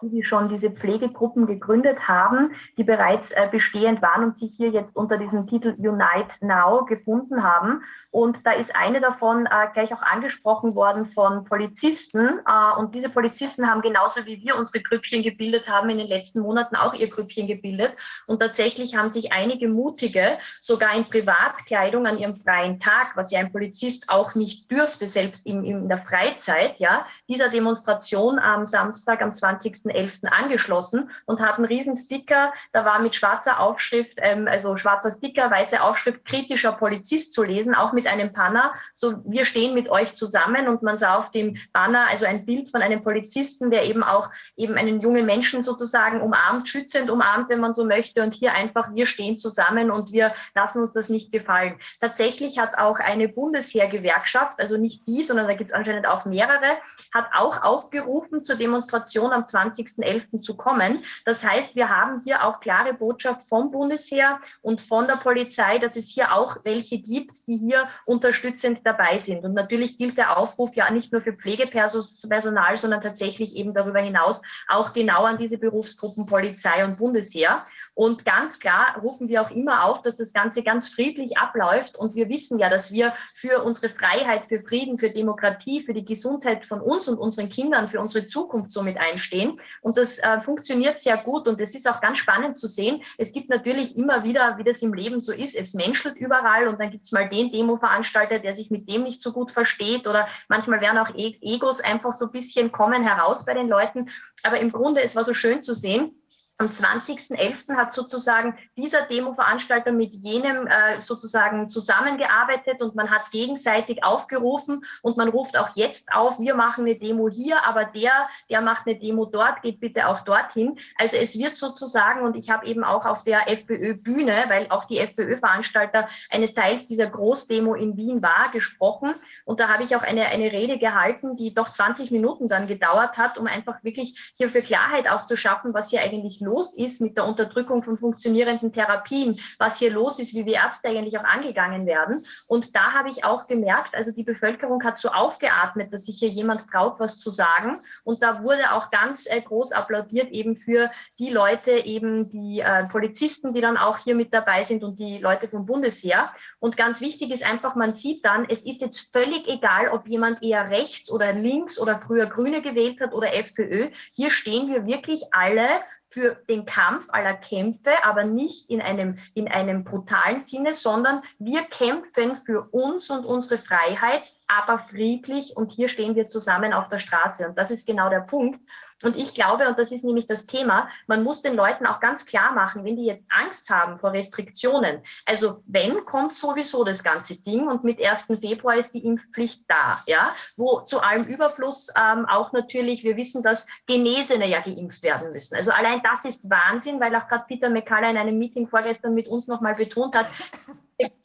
die 0.03 0.23
schon 0.23 0.49
diese 0.49 0.71
Pflegegruppen 0.71 1.47
gegründet 1.47 2.09
haben, 2.09 2.53
die 2.77 2.85
bereits 2.85 3.31
äh, 3.33 3.49
bestehend 3.51 4.01
waren 4.03 4.25
und 4.25 4.39
sich 4.39 4.55
hier 4.57 4.71
jetzt 4.71 4.95
unter 4.95 5.19
diesem 5.19 5.47
Titel 5.47 5.75
Unite 5.79 6.37
Now 6.41 6.85
gefunden 6.85 7.43
haben. 7.43 7.83
Und 8.11 8.47
da 8.47 8.53
ist 8.53 8.75
eine 8.75 9.01
davon 9.01 9.47
äh, 9.47 9.69
gleich 9.75 9.93
auch 9.93 10.01
angesprochen 10.01 10.75
worden 10.75 11.11
von 11.11 11.45
Polizisten. 11.45 12.41
Äh, 12.47 12.79
und 12.79 12.95
diese 12.95 13.11
Polizisten 13.11 13.69
haben 13.71 13.83
genauso 13.83 14.25
wie 14.25 14.43
wir 14.43 14.57
unsere 14.57 14.83
Grüppchen 14.83 15.23
gebildet 15.23 15.69
haben, 15.69 15.91
in 15.91 15.99
den 15.99 16.07
letzten 16.07 16.41
Monaten 16.41 16.75
auch 16.75 16.95
ihr 16.95 17.11
Grüppchen 17.11 17.47
gebildet. 17.47 17.93
Und 18.27 18.41
tatsächlich 18.41 18.97
haben 18.97 19.11
sich 19.11 19.33
einige 19.33 19.69
Mutige 19.69 20.39
sogar 20.61 20.95
in 20.95 21.05
Privatkleidung 21.05 22.07
an 22.07 22.19
ihrem 22.19 22.41
freien 22.41 22.81
Tag, 22.81 23.13
was 23.15 23.31
ja 23.31 23.41
ein 23.41 23.53
Polizist 23.53 24.09
auch 24.09 24.35
nicht 24.35 24.71
dürfte, 24.71 25.07
selbst 25.07 25.45
in, 25.45 25.63
in 25.65 25.89
der 25.89 25.99
Freizeit, 25.99 26.79
ja, 26.79 27.07
dieser 27.29 27.51
Demonstration 27.51 28.39
am 28.39 28.65
Samstag, 28.65 29.21
am 29.21 29.31
20.11. 29.31 30.27
angeschlossen 30.29 31.11
und 31.27 31.41
hatten 31.41 31.67
riesen 31.67 31.95
Sticker. 31.95 32.55
Da 32.73 32.87
war 32.87 33.03
mit 33.03 33.15
schwarzer 33.15 33.61
Aufschrift, 33.61 34.15
ähm, 34.23 34.49
also 34.49 34.79
schwarzer 34.79 35.11
Sticker, 35.11 35.51
weiße 35.51 35.83
Aufschrift, 35.83 36.25
kritischer 36.25 36.73
Polizist 36.73 37.35
zu 37.35 37.43
lesen, 37.43 37.75
auch 37.75 37.93
mit 37.99 38.07
einem 38.07 38.33
Banner, 38.33 38.73
so 38.95 39.25
wir 39.25 39.45
stehen 39.45 39.75
mit 39.75 39.89
euch 39.89 40.15
zusammen 40.15 40.69
und 40.69 40.85
man 40.85 40.97
sah 40.97 41.17
auf 41.17 41.33
dem 41.33 41.57
Banner 41.73 42.07
also 42.09 42.27
ein 42.27 42.47
Bild 42.47 42.71
von 42.71 42.81
einem 42.81 43.03
Polizisten, 43.03 43.73
der 43.73 43.87
eben 43.87 44.05
auch 44.05 44.31
eben 44.57 44.75
einen 44.75 45.01
jungen 45.01 45.27
Menschen 45.27 45.65
sozusagen 45.65 46.21
umarmt, 46.21 46.69
schützend 46.69 47.11
umarmt, 47.11 47.49
wenn 47.49 47.59
man 47.59 47.75
so 47.75 47.85
möchte 47.85 48.23
und 48.23 48.35
hier 48.35 48.53
einfach 48.53 48.95
wir 48.95 49.07
stehen 49.07 49.37
zusammen 49.37 49.91
und 49.91 50.13
wir 50.13 50.33
lassen 50.55 50.81
uns 50.81 50.93
das 50.93 51.09
nicht 51.09 51.33
gefallen. 51.33 51.75
Tatsächlich 52.01 52.61
hat 52.61 52.79
auch 52.79 53.01
eine 53.01 53.29
Bundesheergewerkschaft, 53.29 54.61
also 54.61 54.77
nicht 54.77 55.09
die, 55.09 55.25
sondern 55.25 55.49
da 55.49 55.55
gibt 55.55 55.71
es 55.71 55.75
anscheinend 55.75 56.07
auch 56.07 56.25
mehrere, 56.25 56.79
hat 57.13 57.27
auch 57.33 57.63
aufgerufen 57.65 58.45
zur 58.45 58.55
Demonstration 58.55 59.33
am 59.33 59.43
20.11. 59.43 60.41
zu 60.41 60.57
kommen. 60.57 61.03
Das 61.25 61.43
heißt, 61.43 61.75
wir 61.75 61.89
haben 61.89 62.21
hier 62.25 62.45
auch 62.45 62.61
klare 62.61 62.95
Botschaft 62.95 63.49
vom 63.49 63.73
Bundesheer 63.73 64.39
und 64.63 64.81
von 64.81 65.09
der 65.09 65.17
Polizei, 65.17 65.79
dass 65.81 65.97
es 65.97 66.09
hier 66.09 66.33
auch 66.33 66.59
welche 66.63 66.99
gibt, 66.99 67.47
die 67.47 67.57
hier 67.57 67.88
unterstützend 68.05 68.81
dabei 68.85 69.19
sind. 69.19 69.45
Und 69.45 69.55
natürlich 69.55 69.99
gilt 69.99 70.17
der 70.17 70.39
Aufruf 70.39 70.75
ja 70.75 70.91
nicht 70.91 71.13
nur 71.13 71.23
für 71.23 71.33
Pflegepersonal, 71.33 72.77
sondern 72.77 73.01
tatsächlich 73.01 73.57
eben 73.57 73.75
darüber 73.75 74.01
hinaus 74.01 74.43
auch 74.69 74.93
genau 74.93 75.25
an 75.25 75.39
diese 75.39 75.59
Berufsgruppen 75.59 76.27
Polizei 76.27 76.85
und 76.85 76.99
Bundesheer. 76.99 77.63
Und 77.99 78.25
ganz 78.25 78.61
klar 78.61 78.97
rufen 79.03 79.27
wir 79.29 79.43
auch 79.43 79.51
immer 79.51 79.85
auf, 79.85 80.03
dass 80.03 80.15
das 80.15 80.33
Ganze 80.33 80.63
ganz 80.63 80.89
friedlich 80.89 81.37
abläuft. 81.37 81.97
Und 81.97 82.15
wir 82.15 82.29
wissen 82.29 82.61
ja, 82.61 82.71
dass 82.71 82.93
wir 82.93 83.13
für 83.35 83.65
unsere 83.65 83.93
Freiheit, 83.93 84.47
für 84.47 84.63
Frieden, 84.63 84.99
für 84.99 85.11
Demokratie, 85.11 85.83
für 85.83 85.95
die 85.95 86.05
Gesundheit 86.05 86.65
von 86.65 86.81
uns 86.81 87.09
und 87.09 87.19
unseren 87.19 87.49
Kindern, 87.49 87.89
für 87.89 87.99
unsere 87.99 88.25
Zukunft 88.25 88.71
somit 88.71 88.99
einstehen. 88.99 89.59
Und 89.81 89.99
das 89.99 90.21
äh, 90.21 90.41
funktioniert 90.41 91.01
sehr 91.01 91.17
gut. 91.17 91.49
Und 91.49 91.61
es 91.61 91.75
ist 91.75 91.89
auch 91.89 92.01
ganz 92.01 92.19
spannend 92.19 92.57
zu 92.57 92.69
sehen. 92.69 93.03
Es 93.17 93.33
gibt 93.33 93.51
natürlich 93.51 93.97
immer 93.97 94.23
wieder, 94.23 94.57
wie 94.59 94.63
das 94.63 94.81
im 94.81 94.95
Leben 94.95 95.21
so 95.21 95.33
ist, 95.33 95.57
es 95.57 95.75
menschelt 95.75 96.15
überall. 96.19 96.69
Und 96.69 96.81
dann 96.81 96.93
gibt 96.93 97.07
es 97.07 97.11
mal 97.11 97.29
den 97.29 97.51
Demo-Veranstalter, 97.51 98.39
der 98.39 98.55
sich 98.55 98.71
mit 98.71 98.89
dem 98.89 99.03
nicht 99.03 99.21
so 99.21 99.33
gut 99.33 99.51
versteht. 99.51 100.07
Oder 100.07 100.29
manchmal 100.49 100.81
werden 100.81 100.99
auch 100.99 101.13
e 101.17 101.35
Egos 101.41 101.81
einfach 101.81 102.15
so 102.15 102.27
ein 102.27 102.31
bisschen 102.31 102.71
kommen 102.71 103.03
heraus 103.03 103.45
bei 103.45 103.55
den 103.55 103.67
Leuten. 103.67 104.09
Aber 104.45 104.61
im 104.61 104.71
Grunde, 104.71 105.03
es 105.03 105.17
war 105.17 105.25
so 105.25 105.35
schön 105.35 105.65
zu 105.65 105.75
sehen, 105.75 106.15
am 106.59 106.67
20.11. 106.67 107.77
hat 107.77 107.93
sozusagen 107.93 108.59
dieser 108.77 109.03
Demo-Veranstalter 109.03 109.93
mit 109.93 110.13
jenem 110.13 110.67
äh, 110.67 111.01
sozusagen 111.01 111.71
zusammengearbeitet 111.71 112.83
und 112.83 112.97
man 112.97 113.11
hat 113.11 113.31
gegenseitig 113.31 114.03
aufgerufen 114.03 114.85
und 115.03 115.17
man 115.17 115.29
ruft 115.29 115.57
auch 115.57 115.77
jetzt 115.77 116.13
auf, 116.13 116.41
wir 116.41 116.57
machen 116.57 116.85
eine 116.85 116.97
Demo 116.97 117.29
hier, 117.29 117.65
aber 117.65 117.85
der, 117.85 118.11
der 118.51 118.61
macht 118.61 118.89
eine 118.89 118.99
Demo 118.99 119.25
dort, 119.25 119.63
geht 119.63 119.79
bitte 119.79 120.09
auch 120.09 120.25
dorthin. 120.25 120.77
Also 120.97 121.17
es 121.17 121.39
wird 121.39 121.55
sozusagen, 121.55 122.23
und 122.23 122.35
ich 122.35 122.51
habe 122.51 122.67
eben 122.67 122.83
auch 122.83 123.07
auf 123.07 123.23
der 123.23 123.49
FPÖ-Bühne, 123.49 124.47
weil 124.49 124.67
auch 124.71 124.85
die 124.85 124.99
FPÖ-Veranstalter 124.99 126.07
eines 126.31 126.55
Teils 126.55 126.89
dieser 126.89 127.07
Großdemo 127.07 127.75
in 127.75 127.97
Wien 127.97 128.21
war, 128.21 128.51
gesprochen 128.53 129.15
und 129.45 129.61
da 129.61 129.69
habe 129.69 129.85
ich 129.85 129.95
auch 129.95 130.03
eine, 130.03 130.27
eine 130.27 130.51
Rede 130.51 130.79
gehalten, 130.79 131.37
die 131.37 131.55
doch 131.55 131.71
20 131.71 132.11
Minuten 132.11 132.49
dann 132.49 132.67
gedauert 132.67 133.17
hat, 133.17 133.39
um 133.39 133.47
einfach 133.47 133.83
wirklich 133.85 134.33
hier 134.37 134.51
für 134.51 134.61
Klarheit 134.61 135.09
auch 135.09 135.25
zu 135.25 135.37
schaffen, 135.37 135.73
was 135.73 135.91
hier 135.91 136.03
eigentlich 136.03 136.41
los 136.49 136.75
ist 136.75 137.01
mit 137.01 137.17
der 137.17 137.27
Unterdrückung 137.27 137.83
von 137.83 137.99
funktionierenden 137.99 138.73
Therapien, 138.73 139.39
was 139.59 139.79
hier 139.79 139.91
los 139.91 140.19
ist, 140.19 140.35
wie 140.35 140.47
wir 140.47 140.55
Ärzte 140.55 140.89
eigentlich 140.89 141.19
auch 141.19 141.25
angegangen 141.25 141.87
werden. 141.87 142.25
Und 142.47 142.75
da 142.75 142.93
habe 142.95 143.11
ich 143.11 143.25
auch 143.25 143.47
gemerkt, 143.47 143.95
also 143.95 144.11
die 144.11 144.25
Bevölkerung 144.25 144.83
hat 144.85 144.99
so 144.99 145.11
aufgeatmet, 145.11 145.93
dass 145.93 146.07
sich 146.07 146.19
hier 146.19 146.29
jemand 146.29 146.69
traut, 146.71 146.99
was 146.99 147.19
zu 147.19 147.31
sagen. 147.31 147.79
Und 148.05 148.23
da 148.23 148.43
wurde 148.43 148.73
auch 148.73 148.91
ganz 148.91 149.27
äh, 149.27 149.41
groß 149.41 149.73
applaudiert 149.73 150.31
eben 150.31 150.57
für 150.57 150.91
die 151.19 151.31
Leute, 151.31 151.73
eben 151.73 152.31
die 152.31 152.61
äh, 152.61 152.89
Polizisten, 152.89 153.53
die 153.53 153.61
dann 153.61 153.77
auch 153.77 153.99
hier 153.99 154.15
mit 154.15 154.33
dabei 154.33 154.65
sind 154.65 154.83
und 154.83 154.99
die 154.99 155.19
Leute 155.19 155.49
vom 155.49 155.67
Bundesheer. 155.67 156.33
Und 156.61 156.77
ganz 156.77 157.01
wichtig 157.01 157.31
ist 157.31 157.45
einfach, 157.45 157.75
man 157.75 157.93
sieht 157.93 158.25
dann, 158.25 158.47
es 158.49 158.65
ist 158.65 158.81
jetzt 158.81 159.13
völlig 159.13 159.47
egal, 159.47 159.89
ob 159.89 160.09
jemand 160.09 160.43
eher 160.43 160.71
rechts 160.71 161.11
oder 161.11 161.33
links 161.33 161.79
oder 161.79 162.01
früher 162.01 162.27
Grüne 162.27 162.63
gewählt 162.63 163.01
hat 163.01 163.13
oder 163.13 163.35
FPÖ. 163.35 163.91
Hier 164.13 164.31
stehen 164.31 164.69
wir 164.69 164.87
wirklich 164.87 165.23
alle 165.33 165.69
für 166.11 166.37
den 166.49 166.65
Kampf 166.65 167.07
aller 167.11 167.35
Kämpfe, 167.35 167.91
aber 168.03 168.25
nicht 168.25 168.71
in 168.71 168.81
einem, 168.81 169.19
in 169.35 169.49
einem 169.49 169.85
brutalen 169.85 170.41
Sinne, 170.41 170.75
sondern 170.75 171.23
wir 171.39 171.63
kämpfen 171.63 172.37
für 172.39 172.63
uns 172.71 173.11
und 173.11 173.27
unsere 173.27 173.61
Freiheit, 173.61 174.23
aber 174.47 174.79
friedlich 174.79 175.57
und 175.57 175.73
hier 175.73 175.89
stehen 175.89 176.15
wir 176.15 176.27
zusammen 176.27 176.73
auf 176.73 176.89
der 176.89 176.99
Straße. 176.99 177.49
Und 177.49 177.59
das 177.59 177.71
ist 177.71 177.87
genau 177.87 178.09
der 178.09 178.21
Punkt. 178.21 178.61
Und 179.03 179.17
ich 179.17 179.35
glaube, 179.35 179.69
und 179.69 179.79
das 179.79 179.93
ist 179.93 180.05
nämlich 180.05 180.27
das 180.27 180.47
Thema, 180.47 180.89
man 181.07 181.23
muss 181.23 181.43
den 181.43 181.55
Leuten 181.55 181.87
auch 181.87 182.01
ganz 182.01 182.27
klar 182.27 182.53
machen, 182.53 182.85
wenn 182.85 182.97
die 182.97 183.07
jetzt 183.07 183.25
Angst 183.31 183.71
haben 183.71 183.99
vor 183.99 184.13
Restriktionen, 184.13 185.03
also 185.25 185.63
wenn, 185.67 186.05
kommt 186.05 186.37
sowieso 186.37 186.85
das 186.85 187.03
ganze 187.03 187.41
Ding 187.43 187.69
und 187.69 187.85
mit 187.85 188.03
1. 188.05 188.27
Februar 188.41 188.77
ist 188.77 188.93
die 188.93 189.05
Impfpflicht 189.05 189.63
da, 189.69 190.03
ja, 190.07 190.33
wo 190.57 190.81
zu 190.81 191.01
allem 191.01 191.25
Überfluss 191.25 191.89
ähm, 191.97 192.27
auch 192.27 192.53
natürlich, 192.53 193.05
wir 193.05 193.17
wissen, 193.17 193.43
dass 193.43 193.67
Genesene 193.87 194.49
ja 194.49 194.61
geimpft 194.61 195.03
werden 195.03 195.33
müssen. 195.33 195.55
Also 195.55 195.71
allein 195.71 196.03
das 196.03 196.25
ist 196.25 196.51
Wahnsinn, 196.51 197.01
weil 197.01 197.15
auch 197.15 197.29
gerade 197.29 197.45
Peter 197.47 197.71
McCullough 197.71 198.11
in 198.11 198.17
einem 198.17 198.39
Meeting 198.39 198.69
vorgestern 198.69 199.15
mit 199.15 199.29
uns 199.29 199.47
nochmal 199.47 199.75
betont 199.75 200.17
hat, 200.17 200.27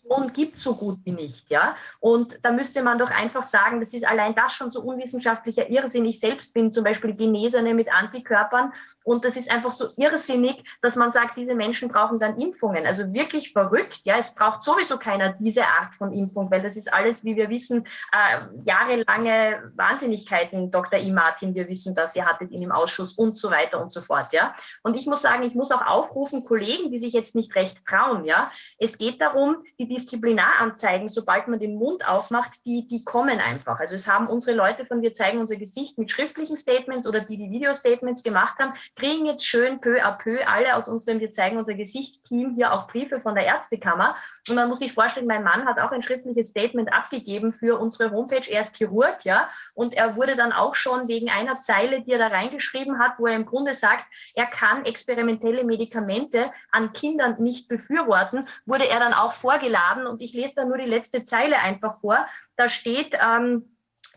Infektion 0.04 0.34
gibt 0.34 0.60
so 0.60 0.76
gut 0.76 1.00
wie 1.04 1.12
nicht, 1.12 1.50
ja. 1.50 1.76
Und 2.00 2.40
da 2.44 2.52
müsste 2.52 2.84
man 2.84 3.00
doch 3.00 3.12
einfach 3.12 3.44
sagen, 3.44 3.80
das 3.80 3.94
ist 3.94 4.06
allein 4.06 4.36
das 4.36 4.54
schon 4.54 4.72
so 4.72 4.82
unwissenschaftlicher 4.82 5.70
Irrsinn. 5.70 6.06
Ich 6.06 6.20
selbst 6.20 6.54
bin 6.54 6.72
zum 6.72 6.84
Beispiel 6.84 7.16
Genesene 7.16 7.74
mit 7.74 7.94
Antikörpern 7.94 8.74
und 9.04 9.24
das 9.24 9.36
ist 9.36 9.50
einfach 9.50 9.72
so 9.72 9.88
irrsinnig, 9.98 10.64
dass 10.82 10.96
man 10.96 11.12
sagt, 11.12 11.38
diese 11.38 11.56
Menschen 11.56 11.90
brauchen 11.90 12.20
dann 12.20 12.40
Impfungen. 12.40 12.86
Also 12.86 13.14
wirklich 13.14 13.54
verrückt, 13.54 14.02
ja. 14.04 14.18
Es 14.18 14.34
braucht 14.34 14.64
sowieso 14.64 14.98
keiner 14.98 15.34
diese 15.40 15.64
Art 15.66 15.94
von 15.98 16.14
Impfung, 16.14 16.52
weil 16.52 16.62
das 16.62 16.76
ist 16.76 16.92
alles, 16.92 17.24
wie 17.24 17.36
wir 17.36 17.50
wissen, 17.50 17.86
äh, 18.12 18.64
jahrelange 18.66 19.72
Wahnsinnigkeiten. 19.76 20.72
Dr. 20.72 21.00
I. 21.00 21.12
Martin, 21.12 21.56
wir 21.56 21.68
wissen 21.68 21.94
das, 21.94 22.16
ihr 22.16 22.26
hattet 22.26 22.52
ihn 22.52 22.62
im 22.62 22.72
Ausschuss 22.72 23.14
und 23.14 23.38
so 23.38 23.52
weiter 23.52 23.82
und 23.82 23.92
so 23.92 24.02
fort, 24.02 24.28
ja. 24.32 24.54
Und 24.82 24.98
ich 24.98 25.06
muss 25.06 25.22
sagen, 25.22 25.44
ich 25.44 25.56
muss 25.56 25.72
auch 25.72 25.86
aufrufen, 25.86 26.44
Kollegen, 26.46 26.92
die 26.92 26.98
sich 26.98 27.14
jetzt 27.14 27.36
nicht 27.36 27.56
recht 27.56 27.86
trauen, 27.86 28.24
ja. 28.26 28.52
Es 28.78 28.98
geht 28.98 29.22
darum, 29.22 29.64
die 29.80 29.94
Disziplinaranzeigen, 30.04 31.08
sobald 31.08 31.48
man 31.48 31.60
den 31.60 31.76
Mund 31.76 32.08
aufmacht, 32.08 32.66
die, 32.66 32.86
die 32.88 33.04
kommen 33.04 33.40
einfach. 33.40 33.80
Also 33.80 33.96
es 33.96 34.08
haben 34.08 34.28
unsere 34.28 34.56
Leute 34.56 34.86
von 34.86 35.02
Wir 35.02 35.14
zeigen 35.14 35.40
unser 35.40 35.56
Gesicht 35.56 35.98
mit 35.98 36.12
schriftlichen 36.12 36.58
Statements 36.58 37.08
oder 37.08 37.22
die, 37.22 37.38
die 37.38 37.50
Video-Statements 37.50 38.24
gemacht 38.24 38.60
haben, 38.60 38.74
kriegen 38.96 39.26
jetzt 39.26 39.46
schön 39.46 39.80
peu 39.80 40.04
à 40.04 40.18
peu 40.18 40.46
alle 40.46 40.76
aus 40.76 40.88
unserem 40.88 41.20
Wir 41.20 41.32
zeigen 41.32 41.58
unser 41.58 41.74
Gesicht-Team 41.74 42.56
hier 42.56 42.74
auch 42.74 42.88
Briefe 42.88 43.22
von 43.22 43.36
der 43.36 43.46
Ärztekammer 43.46 44.16
Und 44.50 44.56
man 44.56 44.68
muss 44.68 44.80
sich 44.80 44.94
vorstellen, 44.94 45.26
mein 45.26 45.44
Mann 45.44 45.66
hat 45.66 45.80
auch 45.80 45.92
ein 45.92 46.02
schriftliches 46.02 46.50
Statement 46.50 46.92
abgegeben 46.92 47.54
für 47.54 47.80
unsere 47.80 48.12
Homepage. 48.12 48.50
Er 48.50 48.62
ist 48.62 48.76
Chirurg, 48.76 49.20
ja. 49.24 49.50
Und 49.74 49.94
er 49.94 50.18
wurde 50.18 50.36
dann 50.36 50.52
auch 50.52 50.76
schon 50.76 51.08
wegen 51.08 51.30
einer 51.30 51.56
Zeile, 51.56 52.02
die 52.02 52.12
er 52.12 52.20
da 52.20 52.28
reingeschrieben 52.28 53.00
hat, 53.00 53.14
wo 53.20 53.28
er 53.28 53.38
im 53.38 53.46
Grunde 53.46 53.74
sagt, 53.74 54.04
er 54.36 54.46
kann 54.46 54.84
experimentelle 54.84 55.64
Medikamente 55.64 56.52
an 56.72 56.92
Kindern 56.92 57.36
nicht 57.40 57.70
befürworten, 57.70 58.48
wurde 58.66 58.88
er 58.88 59.00
dann 59.00 59.14
auch 59.14 59.34
vorgeladen. 59.34 60.08
Und 60.08 60.20
ich 60.20 60.34
lese 60.34 60.56
da 60.56 60.66
nur 60.66 60.78
die 60.78 60.90
letzte 60.90 61.24
Zeile 61.24 61.60
einfach 61.60 62.02
vor. 62.02 62.26
Da 62.58 62.68
steht, 62.68 63.18
ähm, 63.22 63.73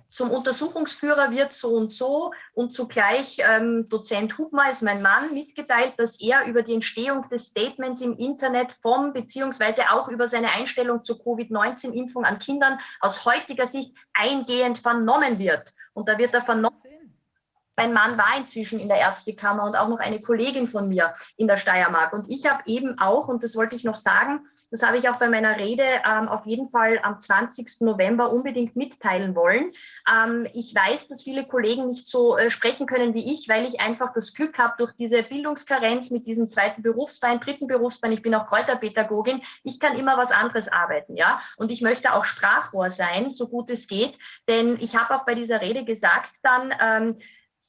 zum 0.08 0.30
Untersuchungsführer 0.30 1.30
wird 1.30 1.54
so 1.54 1.74
und 1.74 1.92
so 1.92 2.32
und 2.54 2.72
zugleich 2.72 3.38
ähm, 3.40 3.88
Dozent 3.88 4.38
Hubmer 4.38 4.70
ist 4.70 4.82
mein 4.82 5.02
Mann 5.02 5.34
mitgeteilt, 5.34 5.94
dass 5.98 6.20
er 6.20 6.44
über 6.46 6.62
die 6.62 6.74
Entstehung 6.74 7.28
des 7.28 7.46
Statements 7.46 8.00
im 8.00 8.16
Internet 8.16 8.72
vom 8.80 9.12
beziehungsweise 9.12 9.90
auch 9.90 10.08
über 10.08 10.28
seine 10.28 10.52
Einstellung 10.52 11.02
zur 11.02 11.18
Covid-19-Impfung 11.18 12.24
an 12.24 12.38
Kindern 12.38 12.78
aus 13.00 13.24
heutiger 13.24 13.66
Sicht 13.66 13.94
eingehend 14.14 14.78
vernommen 14.78 15.38
wird. 15.38 15.72
Und 15.92 16.08
da 16.08 16.18
wird 16.18 16.34
er 16.34 16.44
vernommen. 16.44 16.76
Mein 17.76 17.92
Mann 17.92 18.16
war 18.16 18.38
inzwischen 18.38 18.80
in 18.80 18.88
der 18.88 18.98
Ärztekammer 18.98 19.64
und 19.64 19.76
auch 19.76 19.88
noch 19.88 19.98
eine 19.98 20.20
Kollegin 20.20 20.68
von 20.68 20.88
mir 20.88 21.12
in 21.36 21.46
der 21.46 21.58
Steiermark. 21.58 22.14
Und 22.14 22.30
ich 22.30 22.46
habe 22.46 22.62
eben 22.64 22.98
auch, 22.98 23.28
und 23.28 23.44
das 23.44 23.54
wollte 23.54 23.76
ich 23.76 23.84
noch 23.84 23.98
sagen, 23.98 24.46
das 24.76 24.86
habe 24.86 24.98
ich 24.98 25.08
auch 25.08 25.18
bei 25.18 25.30
meiner 25.30 25.56
Rede 25.56 25.82
ähm, 25.82 26.28
auf 26.28 26.44
jeden 26.44 26.68
Fall 26.68 27.00
am 27.02 27.18
20. 27.18 27.80
November 27.80 28.30
unbedingt 28.30 28.76
mitteilen 28.76 29.34
wollen. 29.34 29.70
Ähm, 30.06 30.46
ich 30.52 30.74
weiß, 30.74 31.08
dass 31.08 31.22
viele 31.22 31.46
Kollegen 31.46 31.88
nicht 31.88 32.06
so 32.06 32.36
äh, 32.36 32.50
sprechen 32.50 32.86
können 32.86 33.14
wie 33.14 33.32
ich, 33.32 33.48
weil 33.48 33.64
ich 33.64 33.80
einfach 33.80 34.12
das 34.12 34.34
Glück 34.34 34.58
habe 34.58 34.74
durch 34.76 34.92
diese 34.92 35.22
Bildungskarenz 35.22 36.10
mit 36.10 36.26
diesem 36.26 36.50
zweiten 36.50 36.82
Berufsbein, 36.82 37.40
dritten 37.40 37.68
Berufsbein. 37.68 38.12
Ich 38.12 38.20
bin 38.20 38.34
auch 38.34 38.46
Kräuterpädagogin. 38.48 39.40
Ich 39.62 39.80
kann 39.80 39.96
immer 39.96 40.18
was 40.18 40.30
anderes 40.30 40.68
arbeiten, 40.68 41.16
ja. 41.16 41.40
Und 41.56 41.72
ich 41.72 41.80
möchte 41.80 42.12
auch 42.12 42.26
Sprachrohr 42.26 42.90
sein, 42.90 43.32
so 43.32 43.48
gut 43.48 43.70
es 43.70 43.86
geht. 43.86 44.18
Denn 44.46 44.76
ich 44.78 44.94
habe 44.94 45.14
auch 45.14 45.24
bei 45.24 45.34
dieser 45.34 45.62
Rede 45.62 45.86
gesagt 45.86 46.34
dann, 46.42 46.74
ähm, 46.82 47.18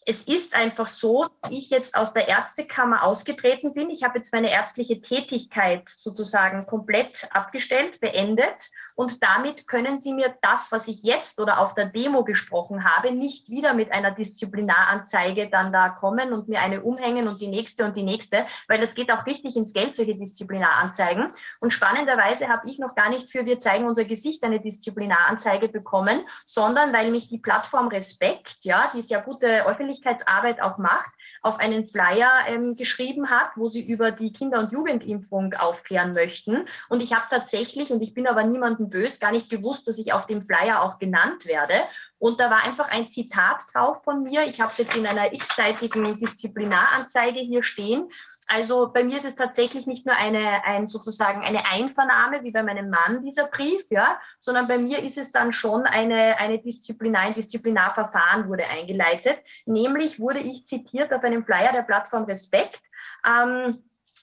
es 0.05 0.23
ist 0.23 0.55
einfach 0.55 0.87
so, 0.87 1.27
dass 1.41 1.51
ich 1.51 1.69
jetzt 1.69 1.95
aus 1.95 2.13
der 2.13 2.27
Ärztekammer 2.27 3.03
ausgetreten 3.03 3.73
bin. 3.73 3.89
Ich 3.89 4.03
habe 4.03 4.17
jetzt 4.17 4.33
meine 4.33 4.51
ärztliche 4.51 5.01
Tätigkeit 5.01 5.89
sozusagen 5.89 6.65
komplett 6.65 7.27
abgestellt, 7.31 7.99
beendet 7.99 8.69
und 8.97 9.23
damit 9.23 9.67
können 9.67 9.99
Sie 9.99 10.11
mir 10.11 10.35
das, 10.41 10.71
was 10.71 10.87
ich 10.87 11.03
jetzt 11.03 11.39
oder 11.39 11.59
auf 11.59 11.75
der 11.75 11.85
Demo 11.85 12.23
gesprochen 12.23 12.83
habe, 12.83 13.11
nicht 13.11 13.47
wieder 13.47 13.75
mit 13.75 13.91
einer 13.91 14.09
Disziplinaranzeige 14.09 15.49
dann 15.51 15.71
da 15.71 15.89
kommen 15.89 16.33
und 16.33 16.49
mir 16.49 16.61
eine 16.61 16.81
umhängen 16.81 17.27
und 17.27 17.39
die 17.39 17.47
nächste 17.47 17.85
und 17.85 17.95
die 17.95 18.01
nächste, 18.01 18.45
weil 18.67 18.81
das 18.81 18.95
geht 18.95 19.11
auch 19.11 19.27
richtig 19.27 19.55
ins 19.55 19.73
Geld, 19.73 19.93
solche 19.93 20.17
Disziplinaranzeigen. 20.17 21.31
Und 21.59 21.71
spannenderweise 21.71 22.47
habe 22.47 22.67
ich 22.67 22.79
noch 22.79 22.95
gar 22.95 23.09
nicht 23.09 23.29
für 23.29 23.45
Wir 23.45 23.59
zeigen 23.59 23.85
unser 23.85 24.03
Gesicht 24.03 24.43
eine 24.43 24.59
Disziplinaranzeige 24.59 25.69
bekommen, 25.69 26.19
sondern 26.47 26.91
weil 26.91 27.11
mich 27.11 27.29
die 27.29 27.37
Plattform 27.37 27.89
Respekt, 27.89 28.65
ja, 28.65 28.89
die 28.95 29.03
sehr 29.03 29.21
gute 29.21 29.67
Öffentlichkeitsarbeit 29.67 30.59
auch 30.59 30.79
macht, 30.79 31.11
auf 31.47 31.59
einen 31.59 31.87
Flyer 31.87 32.29
ähm, 32.47 32.75
geschrieben 32.75 33.29
hat, 33.29 33.51
wo 33.55 33.69
sie 33.69 33.81
über 33.81 34.11
die 34.11 34.31
Kinder- 34.31 34.59
und 34.59 34.71
Jugendimpfung 34.71 35.53
aufklären 35.53 36.13
möchten. 36.13 36.65
Und 36.89 37.01
ich 37.01 37.13
habe 37.13 37.25
tatsächlich, 37.29 37.91
und 37.91 38.01
ich 38.01 38.13
bin 38.13 38.27
aber 38.27 38.43
niemandem 38.43 38.89
böse, 38.89 39.19
gar 39.19 39.31
nicht 39.31 39.49
gewusst, 39.49 39.87
dass 39.87 39.97
ich 39.97 40.13
auf 40.13 40.27
dem 40.27 40.43
Flyer 40.43 40.83
auch 40.83 40.99
genannt 40.99 41.45
werde. 41.45 41.73
Und 42.19 42.39
da 42.39 42.49
war 42.49 42.63
einfach 42.63 42.89
ein 42.89 43.09
Zitat 43.09 43.61
drauf 43.73 44.03
von 44.03 44.23
mir. 44.23 44.43
Ich 44.43 44.59
habe 44.59 44.71
es 44.71 44.77
jetzt 44.77 44.95
in 44.95 45.07
einer 45.07 45.33
x-seitigen 45.33 46.19
Disziplinaranzeige 46.19 47.39
hier 47.39 47.63
stehen. 47.63 48.09
Also 48.47 48.91
bei 48.93 49.03
mir 49.03 49.17
ist 49.17 49.25
es 49.25 49.35
tatsächlich 49.35 49.87
nicht 49.87 50.05
nur 50.05 50.15
eine, 50.15 50.63
ein, 50.63 50.87
sozusagen 50.87 51.41
eine 51.41 51.65
Einvernahme, 51.69 52.43
wie 52.43 52.51
bei 52.51 52.63
meinem 52.63 52.89
Mann, 52.89 53.21
dieser 53.21 53.47
Brief, 53.47 53.83
ja, 53.89 54.19
sondern 54.39 54.67
bei 54.67 54.77
mir 54.77 55.03
ist 55.03 55.17
es 55.17 55.33
dann 55.33 55.51
schon 55.51 55.83
eine, 55.83 56.39
eine 56.39 56.57
Disziplinar, 56.59 57.23
ein 57.23 57.33
Disziplinarverfahren 57.33 58.47
wurde 58.47 58.63
eingeleitet. 58.69 59.39
Nämlich 59.65 60.19
wurde 60.19 60.39
ich 60.39 60.65
zitiert 60.65 61.13
auf 61.13 61.23
einem 61.23 61.43
Flyer 61.43 61.73
der 61.73 61.81
Plattform 61.81 62.23
Respekt. 62.23 62.81
Ähm, 63.25 63.77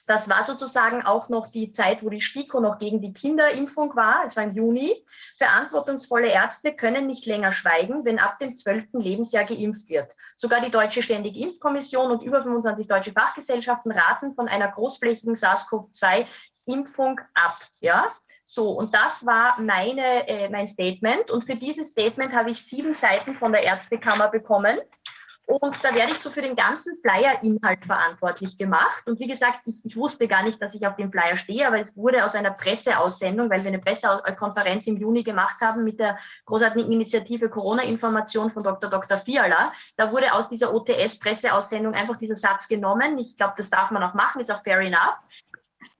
das 0.06 0.28
war 0.28 0.44
sozusagen 0.44 1.02
auch 1.02 1.28
noch 1.28 1.50
die 1.50 1.70
Zeit, 1.70 2.02
wo 2.02 2.10
die 2.10 2.20
STIKO 2.20 2.60
noch 2.60 2.78
gegen 2.78 3.00
die 3.00 3.12
Kinderimpfung 3.12 3.96
war. 3.96 4.24
Es 4.26 4.36
war 4.36 4.44
im 4.44 4.50
Juni. 4.50 4.92
Verantwortungsvolle 5.38 6.28
Ärzte 6.28 6.74
können 6.74 7.06
nicht 7.06 7.26
länger 7.26 7.52
schweigen, 7.52 8.04
wenn 8.04 8.18
ab 8.18 8.38
dem 8.38 8.54
zwölften 8.54 9.00
Lebensjahr 9.00 9.44
geimpft 9.44 9.88
wird. 9.88 10.12
Sogar 10.36 10.60
die 10.60 10.70
Deutsche 10.70 11.02
Ständige 11.02 11.40
Impfkommission 11.40 12.10
und 12.10 12.22
über 12.22 12.42
25 12.42 12.86
deutsche 12.86 13.12
Fachgesellschaften 13.12 13.92
raten 13.92 14.34
von 14.34 14.48
einer 14.48 14.68
großflächigen 14.68 15.36
SARS-CoV-2-Impfung 15.36 17.20
ab. 17.34 17.58
Ja? 17.80 18.12
So, 18.46 18.72
und 18.72 18.94
das 18.94 19.24
war 19.24 19.58
meine, 19.60 20.28
äh, 20.28 20.50
mein 20.50 20.66
Statement. 20.66 21.30
Und 21.30 21.44
für 21.46 21.56
dieses 21.56 21.88
Statement 21.88 22.34
habe 22.34 22.50
ich 22.50 22.64
sieben 22.64 22.92
Seiten 22.92 23.34
von 23.34 23.52
der 23.52 23.62
Ärztekammer 23.62 24.28
bekommen. 24.28 24.78
Und 25.46 25.76
da 25.82 25.94
werde 25.94 26.12
ich 26.12 26.18
so 26.18 26.30
für 26.30 26.40
den 26.40 26.56
ganzen 26.56 26.96
Flyer-Inhalt 27.02 27.84
verantwortlich 27.84 28.56
gemacht. 28.56 29.02
Und 29.06 29.20
wie 29.20 29.26
gesagt, 29.26 29.60
ich, 29.66 29.84
ich, 29.84 29.94
wusste 29.94 30.26
gar 30.26 30.42
nicht, 30.42 30.60
dass 30.60 30.74
ich 30.74 30.86
auf 30.86 30.96
dem 30.96 31.12
Flyer 31.12 31.36
stehe, 31.36 31.66
aber 31.66 31.78
es 31.78 31.94
wurde 31.94 32.24
aus 32.24 32.34
einer 32.34 32.52
Presseaussendung, 32.52 33.50
weil 33.50 33.62
wir 33.62 33.68
eine 33.68 33.78
Pressekonferenz 33.78 34.86
im 34.86 34.96
Juni 34.96 35.22
gemacht 35.22 35.60
haben 35.60 35.84
mit 35.84 36.00
der 36.00 36.18
großartigen 36.46 36.90
Initiative 36.90 37.50
Corona-Information 37.50 38.52
von 38.52 38.62
Dr. 38.62 38.88
Dr. 38.88 39.18
Fiala. 39.18 39.72
Da 39.96 40.10
wurde 40.10 40.32
aus 40.32 40.48
dieser 40.48 40.72
OTS-Presseaussendung 40.74 41.92
einfach 41.92 42.16
dieser 42.16 42.36
Satz 42.36 42.66
genommen. 42.66 43.18
Ich 43.18 43.36
glaube, 43.36 43.54
das 43.58 43.68
darf 43.68 43.90
man 43.90 44.02
auch 44.02 44.14
machen, 44.14 44.40
ist 44.40 44.50
auch 44.50 44.62
fair 44.62 44.80
enough 44.80 45.18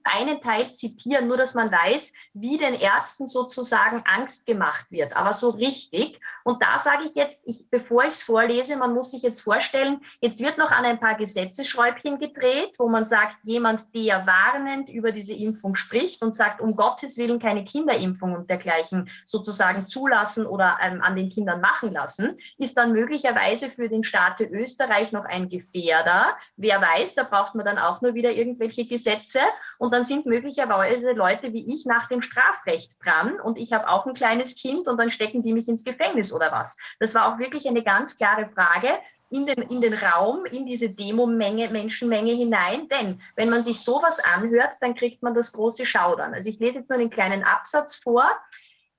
einen 0.05 0.39
Teil 0.39 0.71
zitieren, 0.71 1.27
nur 1.27 1.35
dass 1.35 1.55
man 1.55 1.71
weiß, 1.71 2.13
wie 2.33 2.57
den 2.57 2.75
Ärzten 2.75 3.27
sozusagen 3.27 4.03
Angst 4.05 4.45
gemacht 4.45 4.85
wird, 4.91 5.15
aber 5.17 5.33
so 5.33 5.49
richtig. 5.49 6.19
Und 6.45 6.61
da 6.61 6.77
sage 6.77 7.05
ich 7.05 7.15
jetzt, 7.15 7.47
ich, 7.47 7.67
bevor 7.71 8.03
ich 8.03 8.11
es 8.11 8.23
vorlese, 8.23 8.77
man 8.77 8.93
muss 8.93 9.09
sich 9.09 9.23
jetzt 9.23 9.41
vorstellen, 9.41 10.01
jetzt 10.21 10.39
wird 10.39 10.59
noch 10.59 10.69
an 10.69 10.85
ein 10.85 10.99
paar 10.99 11.15
Gesetzesschräubchen 11.15 12.19
gedreht, 12.19 12.75
wo 12.77 12.87
man 12.87 13.07
sagt, 13.07 13.37
jemand, 13.41 13.93
der 13.95 14.27
warnend 14.27 14.87
über 14.89 15.11
diese 15.11 15.33
Impfung 15.33 15.73
spricht 15.73 16.21
und 16.21 16.35
sagt, 16.35 16.61
um 16.61 16.75
Gottes 16.75 17.17
Willen 17.17 17.39
keine 17.39 17.65
Kinderimpfung 17.65 18.35
und 18.35 18.47
dergleichen 18.47 19.09
sozusagen 19.25 19.87
zulassen 19.87 20.45
oder 20.45 20.77
ähm, 20.83 21.01
an 21.01 21.15
den 21.15 21.31
Kindern 21.31 21.61
machen 21.61 21.91
lassen, 21.91 22.37
ist 22.59 22.77
dann 22.77 22.91
möglicherweise 22.91 23.71
für 23.71 23.89
den 23.89 24.03
Staat 24.03 24.39
Österreich 24.39 25.11
noch 25.11 25.25
ein 25.25 25.47
Gefährder. 25.47 26.37
Wer 26.57 26.79
weiß, 26.79 27.15
da 27.15 27.23
braucht 27.23 27.55
man 27.55 27.65
dann 27.65 27.79
auch 27.79 28.01
nur 28.01 28.13
wieder 28.13 28.31
irgendwelche 28.31 28.85
Gesetze 28.85 29.39
und 29.79 29.91
dann 29.91 30.05
sind 30.05 30.27
möglicherweise 30.27 31.13
Leute 31.13 31.53
wie 31.53 31.73
ich 31.73 31.85
nach 31.85 32.07
dem 32.07 32.21
Strafrecht 32.21 32.97
dran 33.03 33.39
und 33.39 33.57
ich 33.57 33.73
habe 33.73 33.89
auch 33.89 34.05
ein 34.05 34.13
kleines 34.13 34.55
Kind 34.55 34.87
und 34.87 34.99
dann 34.99 35.09
stecken 35.09 35.41
die 35.41 35.53
mich 35.53 35.67
ins 35.67 35.83
Gefängnis 35.83 36.34
oder 36.35 36.51
was. 36.51 36.77
Das 36.99 37.15
war 37.15 37.33
auch 37.33 37.39
wirklich 37.39 37.67
eine 37.67 37.83
ganz 37.83 38.17
klare 38.17 38.47
Frage 38.47 38.99
in 39.29 39.45
den, 39.45 39.61
in 39.63 39.81
den 39.81 39.93
Raum, 39.93 40.45
in 40.45 40.65
diese 40.65 40.89
Demo-Menge, 40.89 41.69
Menschenmenge 41.69 42.33
hinein. 42.33 42.87
Denn 42.89 43.21
wenn 43.35 43.49
man 43.49 43.63
sich 43.63 43.81
sowas 43.81 44.19
anhört, 44.19 44.75
dann 44.81 44.95
kriegt 44.95 45.23
man 45.23 45.33
das 45.33 45.51
große 45.51 45.85
Schaudern. 45.85 46.33
Also 46.33 46.49
ich 46.49 46.59
lese 46.59 46.79
jetzt 46.79 46.89
nur 46.89 46.99
einen 46.99 47.09
kleinen 47.09 47.43
Absatz 47.43 47.95
vor. 47.95 48.29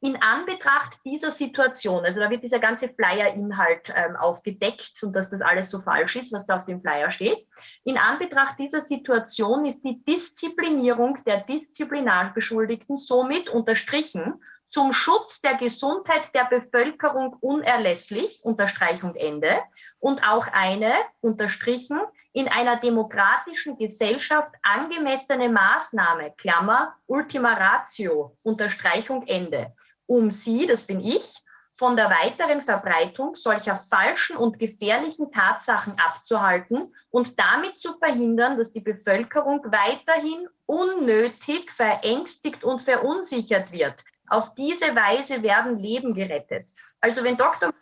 In 0.01 0.21
Anbetracht 0.21 0.99
dieser 1.07 1.31
Situation, 1.31 2.05
also 2.05 2.21
da 2.21 2.29
wird 2.29 2.43
dieser 2.43 2.59
ganze 2.59 2.89
Flyer-Inhalt 2.89 3.93
ähm, 3.95 4.15
aufgedeckt 4.15 5.03
und 5.03 5.15
dass 5.15 5.31
das 5.31 5.41
alles 5.41 5.71
so 5.71 5.81
falsch 5.81 6.17
ist, 6.17 6.35
was 6.35 6.47
da 6.47 6.59
auf 6.59 6.67
dem 6.67 6.83
Flyer 6.83 7.11
steht. 7.11 7.39
In 7.83 7.97
Anbetracht 7.97 8.59
dieser 8.59 8.83
Situation 8.83 9.65
ist 9.65 9.83
die 9.85 10.05
Disziplinierung 10.05 11.25
der 11.25 11.41
Disziplinarbeschuldigten 11.41 12.99
somit 12.99 13.49
unterstrichen 13.49 14.35
zum 14.69 14.93
Schutz 14.93 15.41
der 15.41 15.57
Gesundheit 15.57 16.35
der 16.35 16.45
Bevölkerung 16.45 17.37
unerlässlich, 17.41 18.41
Unterstreichung 18.45 19.15
Ende, 19.15 19.59
und 19.99 20.23
auch 20.23 20.47
eine, 20.49 20.93
unterstrichen, 21.21 22.01
in 22.33 22.49
einer 22.49 22.77
demokratischen 22.77 23.79
Gesellschaft 23.79 24.51
angemessene 24.63 25.49
Maßnahme, 25.49 26.35
Klammer, 26.37 26.95
Ultima 27.07 27.55
Ratio, 27.55 28.37
Unterstreichung 28.43 29.27
Ende, 29.27 29.75
um 30.07 30.31
sie, 30.31 30.67
das 30.67 30.85
bin 30.85 31.01
ich, 31.01 31.43
von 31.73 31.95
der 31.95 32.11
weiteren 32.11 32.63
Verbreitung 32.63 33.35
solcher 33.35 33.77
falschen 33.77 34.37
und 34.37 34.59
gefährlichen 34.59 35.31
Tatsachen 35.31 35.95
abzuhalten 35.99 36.93
und 37.11 37.39
damit 37.39 37.79
zu 37.79 37.99
verhindern, 37.99 38.57
dass 38.57 38.73
die 38.73 38.81
Bevölkerung 38.81 39.61
weiterhin 39.65 40.49
unnötig 40.65 41.71
verängstigt 41.71 42.65
und 42.65 42.83
verunsichert 42.83 43.73
wird. 43.73 44.05
Auf 44.29 44.55
diese 44.55 44.87
Weise 44.87 45.43
werden 45.43 45.79
Leben 45.79 46.15
gerettet. 46.15 46.67
Also 47.01 47.23
wenn 47.23 47.37
Dr. 47.37 47.73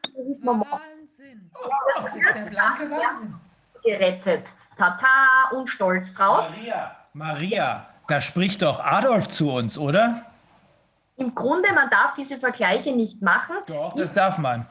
Wahnsinn. 0.43 1.51
Das 2.03 2.15
ist 2.15 2.35
der 2.35 2.45
blanke 2.45 2.91
Wahnsinn. 2.91 3.35
Gerettet. 3.83 4.45
Tata 4.77 5.51
und 5.53 5.69
stolz 5.69 6.13
drauf. 6.15 6.51
Maria, 6.51 6.97
Maria, 7.13 7.89
da 8.09 8.21
spricht 8.21 8.63
doch 8.63 8.81
Adolf 8.81 9.29
zu 9.29 9.51
uns, 9.51 9.79
oder? 9.79 10.27
Im 11.17 11.35
Grunde, 11.35 11.73
man 11.73 11.89
darf 11.91 12.15
diese 12.15 12.39
Vergleiche 12.39 12.93
nicht 12.93 13.23
machen. 13.23 13.57
Doch, 13.67 13.95
das 13.95 14.11
ich, 14.11 14.17
darf 14.17 14.39
man. 14.39 14.67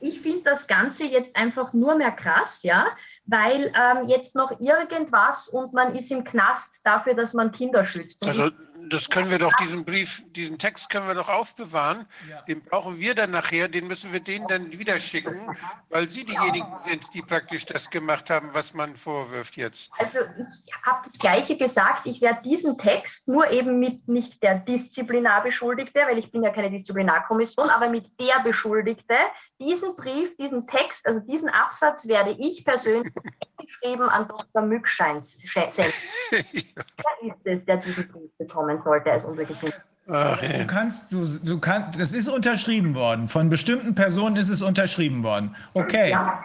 Ich 0.00 0.20
finde 0.20 0.42
das 0.44 0.66
Ganze 0.66 1.04
jetzt 1.04 1.34
einfach 1.34 1.72
nur 1.72 1.94
mehr 1.96 2.12
krass, 2.12 2.62
ja, 2.62 2.86
weil 3.24 3.72
ähm, 3.74 4.08
jetzt 4.08 4.34
noch 4.34 4.60
irgendwas 4.60 5.48
und 5.48 5.72
man 5.72 5.94
ist 5.94 6.10
im 6.10 6.22
Knast 6.22 6.80
dafür, 6.84 7.14
dass 7.14 7.32
man 7.32 7.50
Kinder 7.50 7.84
schützt. 7.84 8.20
Und 8.22 8.28
also 8.28 8.50
das 8.88 9.08
können 9.08 9.30
wir 9.30 9.38
doch, 9.38 9.52
diesen 9.54 9.84
Brief, 9.84 10.22
diesen 10.28 10.58
Text 10.58 10.90
können 10.90 11.06
wir 11.06 11.14
doch 11.14 11.28
aufbewahren. 11.28 12.06
Ja. 12.28 12.42
Den 12.42 12.62
brauchen 12.62 12.98
wir 12.98 13.14
dann 13.14 13.30
nachher, 13.30 13.68
den 13.68 13.86
müssen 13.86 14.12
wir 14.12 14.20
denen 14.20 14.46
dann 14.48 14.78
wieder 14.78 14.98
schicken, 15.00 15.56
weil 15.88 16.08
sie 16.08 16.24
diejenigen 16.24 16.66
sind, 16.86 17.14
die 17.14 17.22
praktisch 17.22 17.66
das 17.66 17.90
gemacht 17.90 18.30
haben, 18.30 18.50
was 18.52 18.74
man 18.74 18.96
vorwirft 18.96 19.56
jetzt. 19.56 19.90
Also 19.98 20.18
ich 20.38 20.72
habe 20.84 21.08
das 21.08 21.18
Gleiche 21.18 21.56
gesagt. 21.56 22.06
Ich 22.06 22.20
werde 22.20 22.42
diesen 22.42 22.78
Text 22.78 23.28
nur 23.28 23.50
eben 23.50 23.78
mit 23.78 24.08
nicht 24.08 24.42
der 24.42 24.56
Disziplinarbeschuldigte, 24.56 26.00
weil 26.06 26.18
ich 26.18 26.30
bin 26.30 26.42
ja 26.42 26.50
keine 26.50 26.70
Disziplinarkommission, 26.70 27.70
aber 27.70 27.88
mit 27.88 28.10
der 28.20 28.42
Beschuldigte, 28.42 29.16
diesen 29.58 29.96
Brief, 29.96 30.36
diesen 30.36 30.66
Text, 30.66 31.06
also 31.06 31.20
diesen 31.20 31.48
Absatz 31.48 32.06
werde 32.06 32.36
ich 32.38 32.64
persönlich 32.64 33.12
geschrieben 33.56 34.08
an 34.08 34.28
Dr. 34.28 34.62
Mückscheins 34.62 35.36
selbst. 35.52 35.78
Er 36.32 37.28
ist 37.28 37.36
es, 37.44 37.64
der 37.64 37.76
diesen 37.76 38.08
Brief 38.08 38.30
bekommen 38.38 38.80
sollte 38.80 39.12
als 39.12 39.24
unser 39.24 39.44
Gesundheits 39.44 39.94
Ach, 40.08 40.40
Du 40.40 40.46
ja. 40.46 40.64
kannst, 40.64 41.12
du, 41.12 41.26
du 41.44 41.58
kannst, 41.60 41.98
das 41.98 42.12
ist 42.12 42.28
unterschrieben 42.28 42.94
worden. 42.94 43.28
Von 43.28 43.48
bestimmten 43.48 43.94
Personen 43.94 44.36
ist 44.36 44.48
es 44.48 44.62
unterschrieben 44.62 45.22
worden. 45.22 45.54
Okay, 45.74 46.10
Ja, 46.10 46.42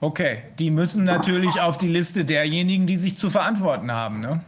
okay. 0.00 0.44
Die 0.58 0.70
müssen 0.70 1.04
natürlich 1.04 1.60
auf 1.60 1.76
die 1.76 1.88
Liste 1.88 2.24
derjenigen, 2.24 2.86
die 2.86 2.96
sich 2.96 3.16
zu 3.18 3.30
verantworten 3.30 3.92
haben. 3.92 4.20
Ne? 4.20 4.40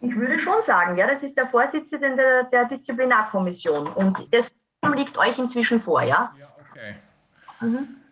ich 0.00 0.16
würde 0.16 0.38
schon 0.38 0.62
sagen, 0.62 0.96
ja, 0.96 1.06
das 1.06 1.22
ist 1.22 1.36
der 1.36 1.46
Vorsitzende 1.46 2.14
der, 2.16 2.44
der 2.44 2.64
Disziplinarkommission 2.66 3.86
und 3.88 4.28
das 4.30 4.52
liegt 4.94 5.16
euch 5.18 5.38
inzwischen 5.38 5.80
vor, 5.80 6.02
ja? 6.02 6.32
Okay. 6.70 6.96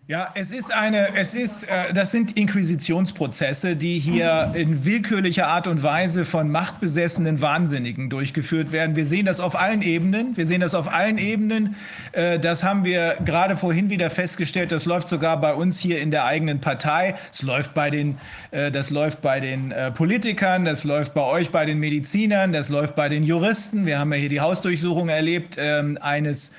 Ja, 0.06 0.32
es 0.34 0.52
ist 0.52 0.70
eine, 0.70 1.16
es 1.16 1.34
ist, 1.34 1.64
äh, 1.64 1.94
das 1.94 2.10
sind 2.10 2.36
Inquisitionsprozesse, 2.36 3.74
die 3.74 3.98
hier 3.98 4.52
in 4.52 4.84
willkürlicher 4.84 5.46
Art 5.46 5.66
und 5.66 5.82
Weise 5.82 6.26
von 6.26 6.50
machtbesessenen 6.50 7.40
Wahnsinnigen 7.40 8.10
durchgeführt 8.10 8.70
werden. 8.70 8.96
Wir 8.96 9.06
sehen 9.06 9.24
das 9.24 9.40
auf 9.40 9.58
allen 9.58 9.80
Ebenen. 9.80 10.36
Wir 10.36 10.44
sehen 10.44 10.60
das 10.60 10.74
auf 10.74 10.92
allen 10.92 11.16
Ebenen. 11.16 11.76
Äh, 12.12 12.38
das 12.38 12.62
haben 12.64 12.84
wir 12.84 13.16
gerade 13.24 13.56
vorhin 13.56 13.88
wieder 13.88 14.10
festgestellt. 14.10 14.72
Das 14.72 14.84
läuft 14.84 15.08
sogar 15.08 15.40
bei 15.40 15.54
uns 15.54 15.80
hier 15.80 16.02
in 16.02 16.10
der 16.10 16.26
eigenen 16.26 16.60
Partei. 16.60 17.14
Es 17.32 17.40
läuft 17.40 17.72
bei 17.72 17.88
den, 17.88 18.18
äh, 18.50 18.70
das 18.70 18.90
läuft 18.90 19.22
bei 19.22 19.40
den 19.40 19.72
äh, 19.72 19.90
Politikern. 19.90 20.66
Das 20.66 20.84
läuft 20.84 21.14
bei 21.14 21.22
euch 21.22 21.48
bei 21.48 21.64
den 21.64 21.78
Medizinern. 21.78 22.52
Das 22.52 22.68
läuft 22.68 22.94
bei 22.94 23.08
den 23.08 23.24
Juristen. 23.24 23.86
Wir 23.86 24.00
haben 24.00 24.12
ja 24.12 24.18
hier 24.18 24.28
die 24.28 24.42
Hausdurchsuchung 24.42 25.08
erlebt 25.08 25.56
ähm, 25.58 25.96
eines 25.98 26.52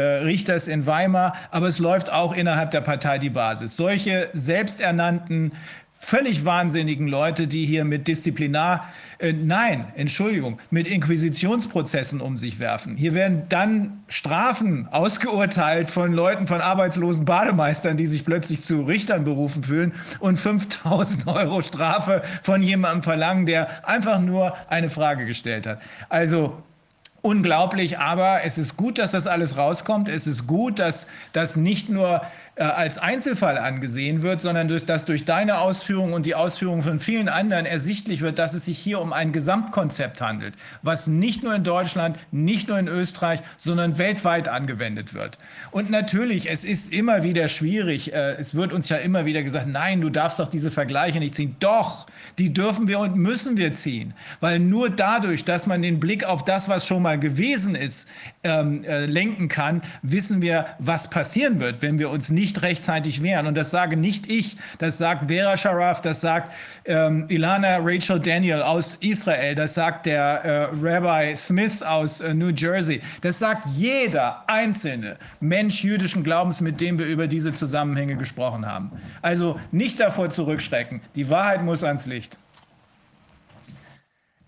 Richters 0.00 0.68
in 0.68 0.86
Weimar, 0.86 1.34
aber 1.50 1.66
es 1.66 1.78
läuft 1.78 2.10
auch 2.10 2.34
innerhalb 2.34 2.70
der 2.70 2.80
Partei 2.80 3.18
die 3.18 3.30
Basis. 3.30 3.76
Solche 3.76 4.30
selbsternannten, 4.32 5.52
völlig 6.04 6.44
wahnsinnigen 6.44 7.06
Leute, 7.06 7.46
die 7.46 7.64
hier 7.64 7.84
mit 7.84 8.08
Disziplinar, 8.08 8.88
äh, 9.18 9.32
nein, 9.32 9.86
Entschuldigung, 9.94 10.58
mit 10.68 10.88
Inquisitionsprozessen 10.88 12.20
um 12.20 12.36
sich 12.36 12.58
werfen. 12.58 12.96
Hier 12.96 13.14
werden 13.14 13.44
dann 13.48 14.02
Strafen 14.08 14.88
ausgeurteilt 14.90 15.90
von 15.90 16.12
Leuten, 16.12 16.48
von 16.48 16.60
arbeitslosen 16.60 17.24
Bademeistern, 17.24 17.96
die 17.96 18.06
sich 18.06 18.24
plötzlich 18.24 18.62
zu 18.62 18.82
Richtern 18.82 19.24
berufen 19.24 19.62
fühlen 19.62 19.92
und 20.18 20.38
5000 20.38 21.28
Euro 21.28 21.62
Strafe 21.62 22.22
von 22.42 22.62
jemandem 22.62 23.04
verlangen, 23.04 23.46
der 23.46 23.88
einfach 23.88 24.20
nur 24.20 24.54
eine 24.68 24.90
Frage 24.90 25.24
gestellt 25.24 25.66
hat. 25.68 25.80
Also 26.08 26.62
Unglaublich, 27.22 28.00
aber 28.00 28.42
es 28.42 28.58
ist 28.58 28.76
gut, 28.76 28.98
dass 28.98 29.12
das 29.12 29.28
alles 29.28 29.56
rauskommt. 29.56 30.08
Es 30.08 30.26
ist 30.26 30.48
gut, 30.48 30.80
dass 30.80 31.06
das 31.32 31.54
nicht 31.56 31.88
nur 31.88 32.22
äh, 32.54 32.64
als 32.64 32.98
Einzelfall 32.98 33.56
angesehen 33.56 34.22
wird, 34.22 34.42
sondern 34.42 34.68
durch, 34.68 34.84
dass 34.84 35.06
durch 35.06 35.24
deine 35.24 35.58
Ausführungen 35.58 36.12
und 36.12 36.26
die 36.26 36.34
Ausführungen 36.34 36.82
von 36.82 37.00
vielen 37.00 37.30
anderen 37.30 37.64
ersichtlich 37.64 38.20
wird, 38.20 38.38
dass 38.38 38.52
es 38.52 38.66
sich 38.66 38.78
hier 38.78 39.00
um 39.00 39.14
ein 39.14 39.32
Gesamtkonzept 39.32 40.20
handelt, 40.20 40.54
was 40.82 41.06
nicht 41.06 41.42
nur 41.42 41.54
in 41.54 41.64
Deutschland, 41.64 42.18
nicht 42.30 42.68
nur 42.68 42.78
in 42.78 42.88
Österreich, 42.88 43.40
sondern 43.56 43.96
weltweit 43.96 44.48
angewendet 44.48 45.14
wird. 45.14 45.38
Und 45.70 45.88
natürlich, 45.88 46.50
es 46.50 46.64
ist 46.64 46.92
immer 46.92 47.22
wieder 47.22 47.48
schwierig. 47.48 48.12
Äh, 48.12 48.34
es 48.34 48.54
wird 48.54 48.74
uns 48.74 48.90
ja 48.90 48.98
immer 48.98 49.24
wieder 49.24 49.42
gesagt, 49.42 49.68
nein, 49.68 50.02
du 50.02 50.10
darfst 50.10 50.38
doch 50.38 50.48
diese 50.48 50.70
Vergleiche 50.70 51.20
nicht 51.20 51.34
ziehen. 51.34 51.56
Doch, 51.58 52.06
die 52.36 52.52
dürfen 52.52 52.86
wir 52.86 52.98
und 52.98 53.16
müssen 53.16 53.56
wir 53.56 53.72
ziehen, 53.72 54.12
weil 54.40 54.58
nur 54.58 54.90
dadurch, 54.90 55.46
dass 55.46 55.66
man 55.66 55.80
den 55.80 56.00
Blick 56.00 56.24
auf 56.24 56.44
das, 56.44 56.68
was 56.68 56.86
schon 56.86 57.00
mal 57.00 57.18
gewesen 57.18 57.74
ist, 57.74 58.06
ähm, 58.44 58.82
äh, 58.84 59.06
lenken 59.06 59.48
kann, 59.48 59.82
wissen 60.02 60.42
wir, 60.42 60.66
was 60.78 61.08
passieren 61.10 61.60
wird, 61.60 61.80
wenn 61.80 61.98
wir 61.98 62.10
uns 62.10 62.30
nicht 62.30 62.62
rechtzeitig 62.62 63.22
wehren. 63.22 63.46
Und 63.46 63.56
das 63.56 63.70
sage 63.70 63.96
nicht 63.96 64.28
ich, 64.28 64.56
das 64.78 64.98
sagt 64.98 65.28
Vera 65.28 65.56
Sharaf, 65.56 66.00
das 66.00 66.20
sagt 66.20 66.52
ähm, 66.84 67.26
Ilana 67.28 67.78
Rachel 67.80 68.18
Daniel 68.18 68.62
aus 68.62 68.96
Israel, 68.96 69.54
das 69.54 69.74
sagt 69.74 70.06
der 70.06 70.22
äh, 70.44 70.68
Rabbi 70.82 71.36
Smith 71.36 71.82
aus 71.82 72.20
äh, 72.20 72.34
New 72.34 72.50
Jersey, 72.50 73.00
das 73.20 73.38
sagt 73.38 73.64
jeder 73.76 74.42
einzelne 74.48 75.16
Mensch 75.40 75.84
jüdischen 75.84 76.24
Glaubens, 76.24 76.60
mit 76.60 76.80
dem 76.80 76.98
wir 76.98 77.06
über 77.06 77.28
diese 77.28 77.52
Zusammenhänge 77.52 78.16
gesprochen 78.16 78.66
haben. 78.66 78.90
Also 79.20 79.58
nicht 79.70 80.00
davor 80.00 80.30
zurückschrecken. 80.30 81.00
Die 81.14 81.30
Wahrheit 81.30 81.62
muss 81.62 81.84
ans 81.84 82.06
Licht. 82.06 82.38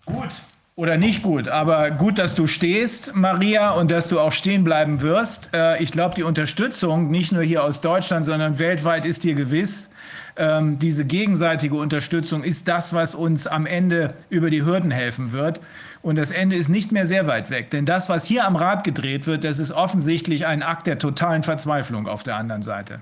Gut 0.05 0.33
oder 0.77 0.97
nicht 0.97 1.23
gut, 1.23 1.47
aber 1.47 1.89
gut, 1.91 2.19
dass 2.19 2.35
du 2.35 2.47
stehst, 2.47 3.15
Maria, 3.15 3.71
und 3.71 3.91
dass 3.91 4.09
du 4.09 4.19
auch 4.19 4.33
stehen 4.33 4.65
bleiben 4.65 5.01
wirst. 5.01 5.49
Äh, 5.53 5.81
ich 5.81 5.89
glaube, 5.89 6.15
die 6.15 6.23
Unterstützung, 6.23 7.09
nicht 7.09 7.31
nur 7.31 7.43
hier 7.43 7.63
aus 7.63 7.79
Deutschland, 7.79 8.25
sondern 8.25 8.59
weltweit 8.59 9.05
ist 9.05 9.23
dir 9.23 9.35
gewiss. 9.35 9.89
Ähm, 10.35 10.77
diese 10.77 11.05
gegenseitige 11.05 11.75
Unterstützung 11.75 12.43
ist 12.43 12.67
das, 12.67 12.93
was 12.93 13.15
uns 13.15 13.47
am 13.47 13.65
Ende 13.65 14.15
über 14.29 14.49
die 14.49 14.65
Hürden 14.65 14.91
helfen 14.91 15.31
wird. 15.31 15.61
Und 16.01 16.17
das 16.17 16.31
Ende 16.31 16.57
ist 16.57 16.67
nicht 16.67 16.91
mehr 16.91 17.05
sehr 17.05 17.25
weit 17.25 17.49
weg. 17.49 17.71
Denn 17.71 17.85
das, 17.85 18.09
was 18.09 18.25
hier 18.25 18.45
am 18.45 18.57
Rad 18.57 18.83
gedreht 18.83 19.27
wird, 19.27 19.45
das 19.45 19.59
ist 19.59 19.71
offensichtlich 19.71 20.45
ein 20.45 20.61
Akt 20.61 20.87
der 20.87 20.99
totalen 20.99 21.43
Verzweiflung 21.43 22.05
auf 22.05 22.23
der 22.23 22.35
anderen 22.35 22.63
Seite. 22.63 22.99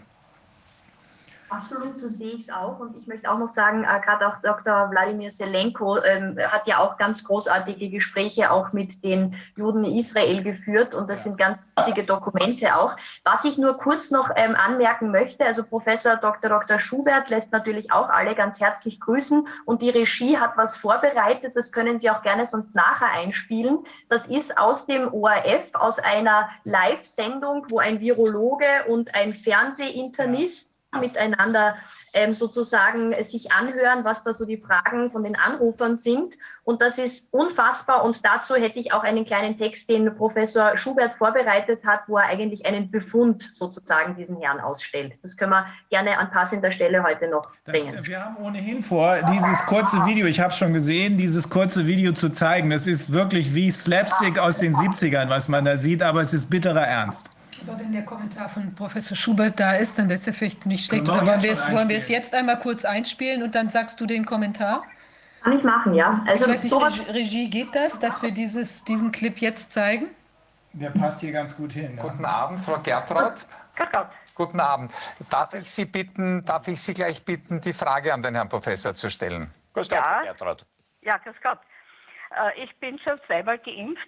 Absolut, 1.53 1.99
so 1.99 2.09
sehe 2.09 2.31
ich 2.31 2.41
es 2.41 2.49
auch. 2.49 2.79
Und 2.79 2.97
ich 2.97 3.05
möchte 3.05 3.29
auch 3.31 3.37
noch 3.37 3.51
sagen, 3.51 3.83
äh, 3.83 4.01
gerade 4.03 4.27
auch 4.27 4.41
Dr. 4.41 4.89
Wladimir 4.89 5.31
Selenko 5.31 5.99
ähm, 5.99 6.35
hat 6.47 6.65
ja 6.65 6.79
auch 6.79 6.97
ganz 6.97 7.23
großartige 7.23 7.91
Gespräche 7.91 8.49
auch 8.49 8.73
mit 8.73 9.03
den 9.03 9.35
Juden 9.55 9.83
in 9.83 9.97
Israel 9.97 10.41
geführt. 10.41 10.95
Und 10.95 11.11
das 11.11 11.21
sind 11.21 11.37
ganz 11.37 11.59
wichtige 11.77 12.07
Dokumente 12.07 12.75
auch. 12.75 12.95
Was 13.23 13.45
ich 13.45 13.59
nur 13.59 13.77
kurz 13.77 14.09
noch 14.09 14.31
ähm, 14.35 14.55
anmerken 14.55 15.11
möchte, 15.11 15.45
also 15.45 15.63
Professor 15.63 16.15
Dr. 16.15 16.49
Dr. 16.49 16.79
Schubert 16.79 17.29
lässt 17.29 17.51
natürlich 17.51 17.91
auch 17.91 18.09
alle 18.09 18.33
ganz 18.33 18.59
herzlich 18.59 18.99
grüßen. 18.99 19.47
Und 19.65 19.83
die 19.83 19.91
Regie 19.91 20.39
hat 20.39 20.57
was 20.57 20.75
vorbereitet, 20.75 21.55
das 21.55 21.71
können 21.71 21.99
Sie 21.99 22.09
auch 22.09 22.23
gerne 22.23 22.47
sonst 22.47 22.73
nachher 22.73 23.11
einspielen. 23.11 23.85
Das 24.09 24.25
ist 24.25 24.57
aus 24.57 24.87
dem 24.87 25.13
ORF, 25.13 25.69
aus 25.73 25.99
einer 25.99 26.49
Live-Sendung, 26.63 27.67
wo 27.69 27.77
ein 27.77 27.99
Virologe 27.99 28.85
und 28.87 29.13
ein 29.13 29.35
Fernsehinternist 29.35 30.72
miteinander 30.99 31.75
ähm, 32.13 32.35
sozusagen 32.35 33.13
sich 33.23 33.51
anhören, 33.51 34.03
was 34.03 34.23
da 34.23 34.33
so 34.33 34.45
die 34.45 34.57
Fragen 34.57 35.11
von 35.11 35.23
den 35.23 35.35
Anrufern 35.35 35.97
sind. 35.97 36.35
Und 36.63 36.81
das 36.81 36.97
ist 36.97 37.33
unfassbar. 37.33 38.05
Und 38.05 38.23
dazu 38.23 38.55
hätte 38.55 38.79
ich 38.79 38.93
auch 38.93 39.03
einen 39.03 39.25
kleinen 39.25 39.57
Text, 39.57 39.89
den 39.89 40.15
Professor 40.15 40.77
Schubert 40.77 41.15
vorbereitet 41.17 41.85
hat, 41.85 42.01
wo 42.07 42.17
er 42.17 42.27
eigentlich 42.27 42.65
einen 42.65 42.89
Befund 42.89 43.41
sozusagen 43.41 44.15
diesen 44.15 44.39
Herrn 44.39 44.59
ausstellt. 44.59 45.13
Das 45.23 45.35
können 45.35 45.51
wir 45.51 45.65
gerne 45.89 46.17
an 46.17 46.31
passender 46.31 46.71
Stelle 46.71 47.03
heute 47.03 47.27
noch 47.27 47.43
bringen. 47.65 47.95
Das, 47.97 48.07
wir 48.07 48.23
haben 48.23 48.37
ohnehin 48.37 48.81
vor, 48.81 49.17
dieses 49.33 49.65
kurze 49.65 50.05
Video, 50.05 50.25
ich 50.27 50.39
habe 50.39 50.49
es 50.49 50.57
schon 50.57 50.73
gesehen, 50.73 51.17
dieses 51.17 51.49
kurze 51.49 51.87
Video 51.87 52.13
zu 52.13 52.29
zeigen. 52.29 52.69
Das 52.69 52.87
ist 52.87 53.11
wirklich 53.11 53.53
wie 53.55 53.71
Slapstick 53.71 54.39
aus 54.39 54.59
den 54.59 54.73
70ern, 54.73 55.29
was 55.29 55.49
man 55.49 55.65
da 55.65 55.77
sieht, 55.77 56.01
aber 56.01 56.21
es 56.21 56.33
ist 56.33 56.49
bitterer 56.49 56.85
Ernst. 56.85 57.32
Aber 57.67 57.79
wenn 57.79 57.93
der 57.93 58.03
Kommentar 58.03 58.49
von 58.49 58.73
Professor 58.75 59.15
Schubert 59.15 59.59
da 59.59 59.75
ist, 59.75 59.97
dann 59.97 60.09
wäre 60.09 60.15
es 60.15 60.25
ja 60.25 60.33
vielleicht 60.33 60.65
nicht 60.65 60.85
schlecht. 60.85 61.03
Oder 61.03 61.17
wollen 61.17 61.27
ja 61.27 61.43
wir, 61.43 61.51
es, 61.53 61.63
schon 61.63 61.73
wollen 61.75 61.89
wir 61.89 61.97
es 61.97 62.09
jetzt 62.09 62.33
einmal 62.35 62.59
kurz 62.59 62.83
einspielen 62.83 63.41
und 63.43 63.55
dann 63.55 63.69
sagst 63.69 63.99
du 64.01 64.05
den 64.05 64.25
Kommentar? 64.25 64.83
Kann 65.43 65.57
ich 65.57 65.63
machen, 65.63 65.93
ja. 65.93 66.23
Also 66.27 66.45
Ich 66.45 66.51
weiß 66.51 66.63
nicht, 66.63 66.73
Regie, 66.75 67.11
Regie, 67.11 67.49
geht 67.49 67.73
das, 67.75 67.99
dass 67.99 68.21
wir 68.21 68.31
dieses, 68.31 68.83
diesen 68.83 69.11
Clip 69.11 69.37
jetzt 69.39 69.71
zeigen? 69.71 70.07
Der 70.73 70.89
passt 70.89 71.21
hier 71.21 71.31
ganz 71.31 71.55
gut 71.55 71.71
hin. 71.73 71.97
Guten 72.01 72.25
Abend, 72.25 72.59
Frau 72.65 72.79
Gertraud. 72.79 73.45
Guten 74.35 74.59
Abend. 74.59 74.91
Darf 75.29 75.53
ich 75.53 75.69
Sie 75.69 75.85
bitten, 75.85 76.43
darf 76.45 76.67
ich 76.67 76.81
Sie 76.81 76.93
gleich 76.93 77.23
bitten, 77.23 77.61
die 77.61 77.73
Frage 77.73 78.13
an 78.13 78.23
den 78.23 78.33
Herrn 78.35 78.49
Professor 78.49 78.93
zu 78.95 79.09
stellen? 79.09 79.53
Grüß 79.73 79.89
Gott, 79.89 79.99
Ja. 79.99 80.03
Frau 80.19 80.25
Gertraud. 80.25 80.65
Ja, 81.01 81.17
grüß 81.17 81.35
Gott. 81.43 81.59
Äh, 82.31 82.63
Ich 82.63 82.75
bin 82.79 82.97
schon 82.99 83.19
zweimal 83.27 83.59
geimpft 83.59 84.07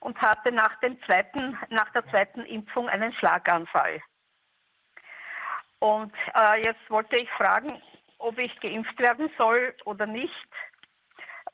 und 0.00 0.20
hatte 0.20 0.52
nach, 0.52 0.78
dem 0.80 1.00
zweiten, 1.04 1.58
nach 1.70 1.90
der 1.90 2.06
zweiten 2.08 2.40
Impfung 2.44 2.88
einen 2.88 3.12
Schlaganfall. 3.12 4.00
Und 5.80 6.12
äh, 6.34 6.62
jetzt 6.64 6.90
wollte 6.90 7.16
ich 7.16 7.30
fragen, 7.32 7.80
ob 8.18 8.38
ich 8.38 8.58
geimpft 8.60 8.98
werden 8.98 9.30
soll 9.38 9.74
oder 9.84 10.06
nicht. 10.06 10.32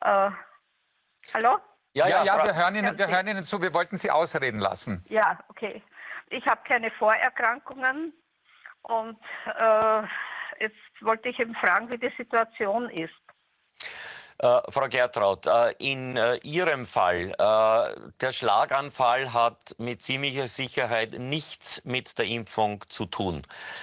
Äh, 0.01 0.31
hallo? 1.35 1.59
Ja, 1.93 2.09
ja, 2.09 2.25
ja, 2.25 2.37
Frau- 2.39 2.47
wir, 2.47 2.55
hören 2.55 2.75
Ihnen, 2.75 2.99
wir 2.99 3.07
hören 3.07 3.29
Ihnen 3.29 3.45
zu. 3.45 3.61
Wir 3.63 3.73
wollten 3.75 3.97
Sie 3.97 4.11
ausreden 4.11 4.59
lassen. 4.59 5.05
Ja, 5.09 5.39
okay. 5.49 5.83
Ich 6.31 6.45
habe 6.47 6.63
keine 6.67 6.91
Vorerkrankungen 6.93 8.13
und 8.83 9.21
äh, 9.47 10.03
jetzt 10.59 10.77
wollte 11.03 11.29
ich 11.29 11.39
eben 11.39 11.55
fragen, 11.55 11.93
wie 11.93 11.99
die 11.99 12.13
Situation 12.17 12.89
ist. 12.91 13.13
Äh, 14.39 14.61
Frau 14.69 14.89
Gertraud, 14.89 15.47
äh, 15.47 15.75
in 15.79 16.17
äh, 16.17 16.37
Ihrem 16.39 16.87
Fall, 16.87 17.33
der 17.39 18.33
Schlaganfall 18.33 19.33
hat 19.33 19.77
mit 19.79 20.03
ziemlicher 20.03 20.49
Sicherheit 20.49 21.19
nichts 21.19 21.81
mit 21.85 22.19
der 22.19 22.27
Impfung 22.27 22.85
zu 22.89 23.07
tun. 23.07 23.43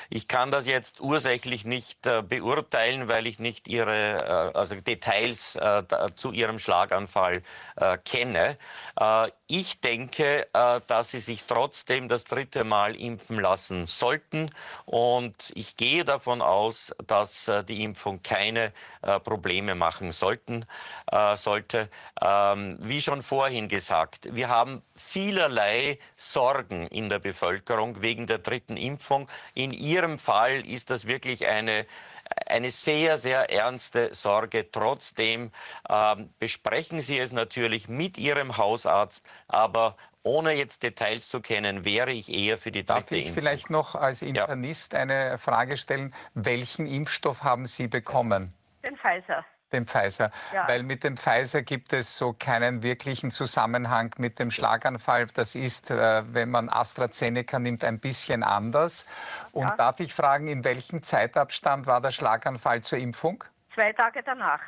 Ich 0.10 0.28
kann 0.28 0.52
das 0.52 0.66
jetzt 0.66 1.00
ursächlich 1.00 1.66
nicht 1.66 2.02
beurteilen, 2.02 3.08
weil 3.08 3.28
ich 3.28 3.40
nicht 3.40 3.68
Ihre 3.68 4.52
also 4.56 4.76
Details 4.76 5.58
zu 6.16 6.32
Ihrem 6.32 6.60
Schlaganfall 6.60 7.42
kenne. 8.06 8.58
ich 9.48 9.80
denke, 9.82 10.48
dass 10.88 11.12
Sie 11.12 11.20
sich 11.20 11.46
trotzdem 11.46 12.10
das 12.10 12.24
dritte 12.26 12.64
Mal 12.64 12.96
impfen 12.96 13.40
lassen 13.40 13.88
sollten 13.88 14.50
und 14.86 15.52
ich 15.56 15.78
gehe 15.78 16.06
davon 16.06 16.42
aus, 16.42 16.94
dass 17.06 17.52
die 17.68 17.84
Impfung 17.84 18.22
keine 18.24 18.74
Probleme 19.24 19.76
machen 19.76 20.12
sollte 20.12 20.41
beachten 20.42 20.66
äh, 21.12 21.36
sollte. 21.36 21.90
Ähm, 22.22 22.78
wie 22.82 23.02
schon 23.02 23.22
vorhin 23.22 23.68
gesagt, 23.68 24.34
wir 24.34 24.50
haben 24.50 24.82
vielerlei 24.96 26.00
Sorgen 26.16 26.88
in 26.88 27.10
der 27.10 27.20
Bevölkerung 27.20 28.02
wegen 28.02 28.28
der 28.28 28.40
dritten 28.40 28.78
Impfung. 28.78 29.28
In 29.54 29.72
Ihrem 29.72 30.18
Fall 30.18 30.66
ist 30.66 30.90
das 30.90 31.08
wirklich 31.08 31.48
eine 31.48 31.86
eine 32.46 32.72
sehr, 32.72 33.18
sehr 33.18 33.52
ernste 33.52 34.14
Sorge. 34.14 34.72
Trotzdem 34.72 35.52
ähm, 35.90 36.30
besprechen 36.40 37.02
Sie 37.02 37.20
es 37.20 37.34
natürlich 37.34 37.90
mit 37.90 38.18
Ihrem 38.18 38.56
Hausarzt, 38.56 39.28
aber 39.50 39.98
ohne 40.24 40.54
jetzt 40.54 40.82
Details 40.82 41.28
zu 41.28 41.42
kennen, 41.42 41.84
wäre 41.84 42.12
ich 42.14 42.32
eher 42.32 42.58
für 42.58 42.72
die 42.72 42.86
dritte 42.86 43.02
Darf 43.02 43.12
ich 43.12 43.28
Impfung. 43.28 43.34
vielleicht 43.34 43.70
noch 43.70 43.96
als 43.96 44.22
Internist 44.22 44.94
ja. 44.94 45.00
eine 45.00 45.38
Frage 45.40 45.76
stellen? 45.76 46.14
Welchen 46.34 46.86
Impfstoff 46.86 47.44
haben 47.44 47.66
Sie 47.66 47.90
bekommen? 47.90 48.54
Den 48.82 48.96
Pfizer 48.96 49.44
dem 49.74 49.88
Pfizer. 49.88 50.32
Ja. 50.54 50.68
Weil 50.68 50.84
mit 50.84 51.04
dem 51.04 51.18
Pfizer 51.18 51.62
gibt 51.62 51.94
es 51.94 52.18
so 52.18 52.34
keinen 52.34 52.84
wirklichen 52.84 53.32
Zusammenhang 53.32 54.14
mit 54.18 54.40
dem 54.40 54.52
Schlaganfall. 54.52 55.28
Das 55.28 55.56
ist, 55.56 55.92
äh, 55.92 56.24
wenn 56.34 56.50
man 56.50 56.70
AstraZeneca 56.70 57.60
nimmt, 57.60 57.84
ein 57.84 58.00
bisschen 58.00 58.44
anders. 58.44 59.06
Und 59.52 59.68
ja. 59.68 59.76
darf 59.76 60.00
ich 60.00 60.14
fragen, 60.14 60.48
in 60.48 60.64
welchem 60.64 61.04
Zeitabstand 61.04 61.88
war 61.88 62.02
der 62.02 62.12
Schlaganfall 62.12 62.82
zur 62.82 63.00
Impfung? 63.00 63.44
Zwei 63.74 63.94
Tage 63.94 64.22
danach. 64.24 64.62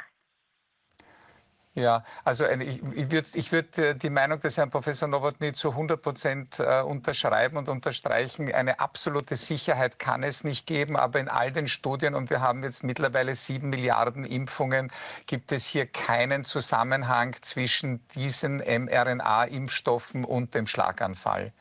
Ja, 1.76 2.04
also 2.24 2.46
ich, 2.46 2.84
ich 2.94 3.10
würde 3.10 3.28
ich 3.34 3.52
würd 3.52 3.78
äh, 3.80 3.96
die 3.96 4.12
Meinung 4.12 4.40
des 4.40 4.58
Herrn 4.58 4.70
Professor 4.70 5.08
Nowotny 5.08 5.54
zu 5.54 5.72
100 5.72 6.00
Prozent 6.00 6.60
äh, 6.60 6.82
unterschreiben 6.82 7.58
und 7.58 7.68
unterstreichen. 7.68 8.54
Eine 8.54 8.80
absolute 8.80 9.36
Sicherheit 9.36 9.98
kann 9.98 10.22
es 10.22 10.44
nicht 10.44 10.68
geben, 10.68 10.96
aber 10.96 11.20
in 11.20 11.30
all 11.30 11.52
den 11.52 11.66
Studien, 11.66 12.14
und 12.14 12.30
wir 12.30 12.42
haben 12.42 12.64
jetzt 12.64 12.84
mittlerweile 12.84 13.34
sieben 13.34 13.70
Milliarden 13.70 14.24
Impfungen, 14.24 14.92
gibt 15.26 15.52
es 15.52 15.66
hier 15.66 15.88
keinen 15.88 16.44
Zusammenhang 16.44 17.36
zwischen 17.42 18.08
diesen 18.10 18.60
mRNA-Impfstoffen 18.60 20.26
und 20.26 20.54
dem 20.54 20.68
Schlaganfall. 20.68 21.54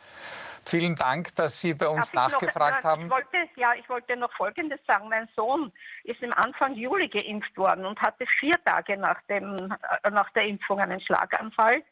Vielen 0.64 0.96
Dank, 0.96 1.34
dass 1.34 1.60
Sie 1.60 1.74
bei 1.74 1.88
uns 1.88 2.12
nachgefragt 2.12 2.84
noch, 2.84 2.90
haben. 2.90 3.04
Ich 3.04 3.10
wollte, 3.10 3.36
ja, 3.56 3.74
ich 3.74 3.88
wollte 3.88 4.16
noch 4.16 4.32
Folgendes 4.32 4.80
sagen. 4.86 5.08
Mein 5.08 5.28
Sohn 5.34 5.72
ist 6.04 6.22
im 6.22 6.32
Anfang 6.32 6.74
Juli 6.74 7.08
geimpft 7.08 7.56
worden 7.56 7.84
und 7.84 8.00
hatte 8.00 8.26
vier 8.26 8.62
Tage 8.64 8.96
nach, 8.96 9.20
dem, 9.22 9.76
äh, 10.02 10.10
nach 10.10 10.30
der 10.30 10.44
Impfung 10.44 10.78
einen 10.78 11.00
Schlaganfall, 11.00 11.82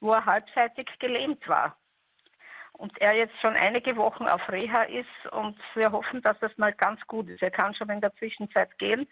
wo 0.00 0.12
er 0.12 0.24
halbseitig 0.24 0.88
gelähmt 0.98 1.48
war. 1.48 1.76
Und 2.72 3.00
er 3.00 3.14
jetzt 3.14 3.40
schon 3.40 3.56
einige 3.56 3.96
Wochen 3.96 4.28
auf 4.28 4.48
Reha 4.48 4.82
ist 4.82 5.32
und 5.32 5.58
wir 5.74 5.90
hoffen, 5.90 6.22
dass 6.22 6.38
das 6.38 6.56
mal 6.58 6.72
ganz 6.72 7.04
gut 7.08 7.28
ist. 7.28 7.42
Er 7.42 7.50
kann 7.50 7.74
schon 7.74 7.90
in 7.90 8.00
der 8.00 8.14
Zwischenzeit 8.14 8.78
gehen 8.78 9.08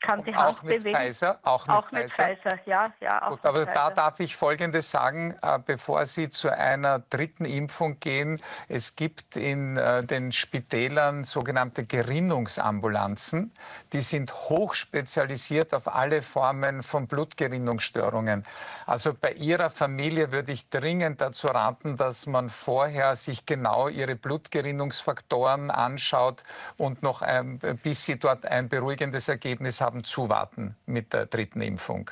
kann 0.00 0.22
die 0.24 0.34
Hand 0.34 0.58
auch 0.58 0.62
mit 0.62 0.80
bewegen. 0.80 0.96
Pfizer, 0.96 1.38
auch 1.42 1.66
mit, 1.66 1.76
auch 1.76 1.92
mit 1.92 2.10
Pfizer. 2.10 2.36
Pfizer. 2.36 2.58
ja, 2.66 2.92
ja. 3.00 3.28
Gut, 3.28 3.44
aber 3.44 3.64
da 3.66 3.90
darf 3.90 4.20
ich 4.20 4.36
Folgendes 4.36 4.90
sagen, 4.90 5.34
äh, 5.42 5.58
bevor 5.64 6.04
Sie 6.06 6.28
zu 6.28 6.50
einer 6.50 6.98
dritten 6.98 7.44
Impfung 7.44 7.98
gehen. 8.00 8.40
Es 8.68 8.96
gibt 8.96 9.36
in 9.36 9.76
äh, 9.76 10.04
den 10.04 10.32
Spitälern 10.32 11.24
sogenannte 11.24 11.84
Gerinnungsambulanzen. 11.84 13.52
Die 13.92 14.02
sind 14.02 14.32
hochspezialisiert 14.34 15.74
auf 15.74 15.94
alle 15.94 16.22
Formen 16.22 16.82
von 16.82 17.06
Blutgerinnungsstörungen. 17.06 18.44
Also 18.86 19.14
bei 19.14 19.32
Ihrer 19.32 19.70
Familie 19.70 20.32
würde 20.32 20.52
ich 20.52 20.68
dringend 20.68 21.20
dazu 21.20 21.46
raten, 21.46 21.96
dass 21.96 22.26
man 22.26 22.50
vorher 22.50 23.16
sich 23.16 23.46
genau 23.46 23.88
Ihre 23.88 24.16
Blutgerinnungsfaktoren 24.16 25.70
anschaut 25.70 26.44
und 26.76 27.02
noch, 27.02 27.22
ein, 27.22 27.58
bis 27.82 28.04
Sie 28.04 28.18
dort 28.18 28.46
ein 28.46 28.68
beruhigendes 28.68 29.28
Ergebnis 29.28 29.80
haben, 29.80 29.93
haben, 29.94 30.04
zuwarten 30.04 30.76
mit 30.86 31.12
der 31.12 31.26
dritten 31.26 31.60
Impfung. 31.60 32.10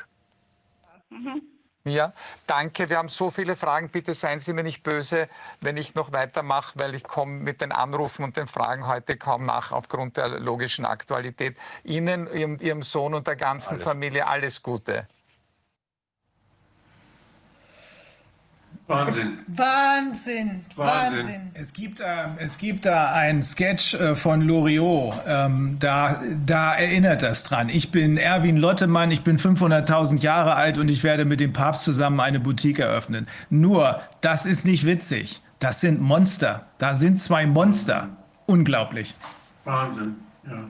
Mhm. 1.11 1.43
Ja, 1.85 2.13
danke. 2.47 2.89
Wir 2.89 2.99
haben 2.99 3.09
so 3.09 3.31
viele 3.31 3.57
Fragen. 3.57 3.89
Bitte 3.89 4.15
seien 4.15 4.39
Sie 4.39 4.53
mir 4.53 4.63
nicht 4.63 4.85
böse, 4.85 5.29
wenn 5.61 5.77
ich 5.77 5.97
noch 5.97 6.13
weitermache, 6.13 6.79
weil 6.79 6.95
ich 6.95 7.03
komme 7.03 7.41
mit 7.41 7.61
den 7.61 7.73
Anrufen 7.73 8.23
und 8.23 8.37
den 8.37 8.47
Fragen 8.47 8.87
heute 8.87 9.17
kaum 9.17 9.47
nach 9.47 9.73
aufgrund 9.73 10.17
der 10.17 10.39
logischen 10.39 10.85
Aktualität. 10.85 11.57
Ihnen, 11.83 12.29
Ihrem, 12.29 12.61
Ihrem 12.61 12.83
Sohn 12.83 13.15
und 13.15 13.27
der 13.27 13.35
ganzen 13.35 13.75
alles. 13.75 13.85
Familie 13.85 14.29
alles 14.29 14.63
Gute. 14.63 15.09
Wahnsinn. 18.93 19.39
Wahnsinn. 19.49 20.65
Wahnsinn. 20.77 21.51
Es 21.55 21.73
gibt, 21.73 22.01
äh, 22.01 22.05
es 22.39 22.59
gibt 22.59 22.87
da 22.87 23.13
einen 23.13 23.43
Sketch 23.43 23.95
äh, 23.95 24.15
von 24.15 24.43
Loriot, 24.43 25.15
ähm, 25.27 25.77
da, 25.81 26.21
da 26.45 26.75
erinnert 26.75 27.23
das 27.23 27.45
dran. 27.45 27.69
Ich 27.69 27.91
bin 27.91 28.17
Erwin 28.17 28.57
Lottemann, 28.57 29.11
ich 29.11 29.23
bin 29.23 29.39
500.000 29.39 30.21
Jahre 30.21 30.55
alt 30.55 30.79
und 30.79 30.89
ich 30.89 31.03
werde 31.03 31.25
mit 31.25 31.41
dem 31.41 31.53
Papst 31.53 31.85
zusammen 31.85 32.21
eine 32.21 32.41
Boutique 32.41 32.81
eröffnen. 32.81 33.29
Nur, 33.51 34.03
das 34.21 34.47
ist 34.47 34.67
nicht 34.67 34.85
witzig. 34.85 35.43
Das 35.59 35.81
sind 35.81 36.01
Monster. 36.01 36.67
Da 36.79 36.95
sind 36.95 37.19
zwei 37.19 37.47
Monster. 37.47 38.09
Unglaublich. 38.47 39.15
Wahnsinn, 39.65 40.17
ja. 40.45 40.65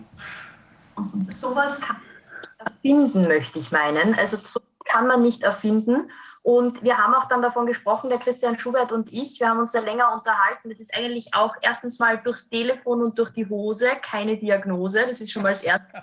Sowas 1.40 1.80
kann 1.80 1.96
man 1.96 2.66
erfinden, 2.66 3.26
möchte 3.26 3.58
ich 3.58 3.72
meinen. 3.72 4.14
Also 4.14 4.36
so 4.36 4.60
kann 4.84 5.06
man 5.06 5.22
nicht 5.22 5.42
erfinden. 5.42 6.10
Und 6.42 6.82
wir 6.82 6.98
haben 6.98 7.14
auch 7.14 7.28
dann 7.28 7.40
davon 7.40 7.66
gesprochen, 7.66 8.10
der 8.10 8.18
Christian 8.18 8.58
Schubert 8.58 8.90
und 8.90 9.12
ich, 9.12 9.38
wir 9.38 9.48
haben 9.48 9.60
uns 9.60 9.70
da 9.70 9.78
länger 9.78 10.12
unterhalten. 10.12 10.70
Das 10.70 10.80
ist 10.80 10.92
eigentlich 10.92 11.34
auch 11.34 11.54
erstens 11.62 12.00
mal 12.00 12.18
durchs 12.18 12.48
Telefon 12.48 13.00
und 13.00 13.16
durch 13.16 13.30
die 13.30 13.48
Hose 13.48 13.90
keine 14.02 14.36
Diagnose. 14.36 15.04
Das 15.08 15.20
ist 15.20 15.30
schon 15.30 15.44
mal 15.44 15.52
das 15.52 15.62
Erste. 15.62 16.02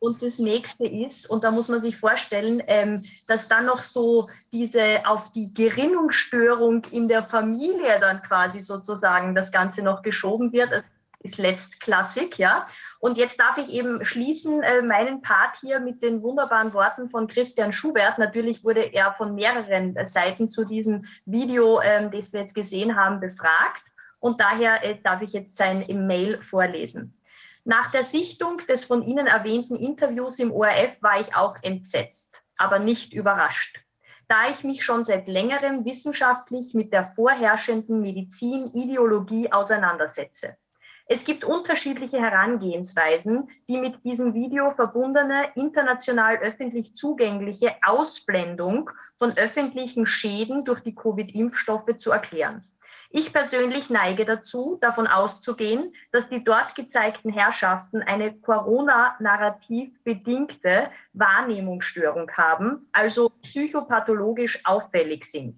Und 0.00 0.22
das 0.22 0.38
nächste 0.38 0.86
ist, 0.86 1.28
und 1.28 1.44
da 1.44 1.50
muss 1.50 1.68
man 1.68 1.80
sich 1.80 1.96
vorstellen, 1.96 2.62
ähm, 2.68 3.04
dass 3.26 3.48
dann 3.48 3.66
noch 3.66 3.82
so 3.82 4.28
diese 4.52 5.06
auf 5.06 5.32
die 5.32 5.52
Gerinnungsstörung 5.52 6.84
in 6.92 7.08
der 7.08 7.24
Familie 7.24 7.98
dann 8.00 8.22
quasi 8.22 8.60
sozusagen 8.60 9.34
das 9.34 9.50
Ganze 9.50 9.82
noch 9.82 10.02
geschoben 10.02 10.52
wird. 10.52 10.70
Das 10.70 10.84
ist 11.20 11.36
letztklassik, 11.36 12.38
ja. 12.38 12.66
Und 13.00 13.16
jetzt 13.16 13.38
darf 13.38 13.58
ich 13.58 13.72
eben 13.72 14.04
schließen 14.04 14.62
äh, 14.62 14.82
meinen 14.82 15.22
Part 15.22 15.56
hier 15.60 15.78
mit 15.78 16.02
den 16.02 16.22
wunderbaren 16.22 16.72
Worten 16.74 17.08
von 17.10 17.28
Christian 17.28 17.72
Schubert. 17.72 18.18
Natürlich 18.18 18.64
wurde 18.64 18.92
er 18.92 19.12
von 19.12 19.34
mehreren 19.34 19.94
äh, 19.96 20.06
Seiten 20.06 20.50
zu 20.50 20.64
diesem 20.64 21.04
Video, 21.24 21.80
ähm, 21.80 22.10
das 22.10 22.32
wir 22.32 22.40
jetzt 22.40 22.54
gesehen 22.54 22.96
haben, 22.96 23.20
befragt. 23.20 23.82
Und 24.20 24.40
daher 24.40 24.84
äh, 24.84 24.98
darf 25.02 25.22
ich 25.22 25.32
jetzt 25.32 25.56
sein 25.56 25.84
Mail 26.06 26.38
vorlesen. 26.38 27.14
Nach 27.64 27.90
der 27.92 28.02
Sichtung 28.04 28.58
des 28.68 28.84
von 28.84 29.02
Ihnen 29.02 29.26
erwähnten 29.26 29.76
Interviews 29.76 30.38
im 30.38 30.50
ORF 30.50 31.00
war 31.02 31.20
ich 31.20 31.34
auch 31.36 31.56
entsetzt, 31.62 32.42
aber 32.56 32.78
nicht 32.78 33.12
überrascht 33.12 33.78
da 34.28 34.50
ich 34.50 34.62
mich 34.62 34.84
schon 34.84 35.04
seit 35.04 35.26
längerem 35.26 35.86
wissenschaftlich 35.86 36.74
mit 36.74 36.92
der 36.92 37.06
vorherrschenden 37.06 38.02
Medizin-Ideologie 38.02 39.50
auseinandersetze. 39.50 40.58
Es 41.10 41.24
gibt 41.24 41.42
unterschiedliche 41.42 42.20
Herangehensweisen, 42.20 43.48
die 43.66 43.78
mit 43.78 44.04
diesem 44.04 44.34
Video 44.34 44.72
verbundene, 44.72 45.48
international 45.54 46.36
öffentlich 46.36 46.94
zugängliche 46.94 47.74
Ausblendung 47.82 48.90
von 49.18 49.32
öffentlichen 49.38 50.04
Schäden 50.04 50.66
durch 50.66 50.80
die 50.80 50.94
Covid-Impfstoffe 50.94 51.96
zu 51.96 52.10
erklären. 52.10 52.62
Ich 53.08 53.32
persönlich 53.32 53.88
neige 53.88 54.26
dazu, 54.26 54.76
davon 54.82 55.06
auszugehen, 55.06 55.94
dass 56.12 56.28
die 56.28 56.44
dort 56.44 56.74
gezeigten 56.74 57.32
Herrschaften 57.32 58.02
eine 58.02 58.34
Corona-narrativ 58.34 60.04
bedingte 60.04 60.90
Wahrnehmungsstörung 61.14 62.30
haben, 62.32 62.86
also 62.92 63.30
psychopathologisch 63.40 64.60
auffällig 64.66 65.24
sind. 65.24 65.56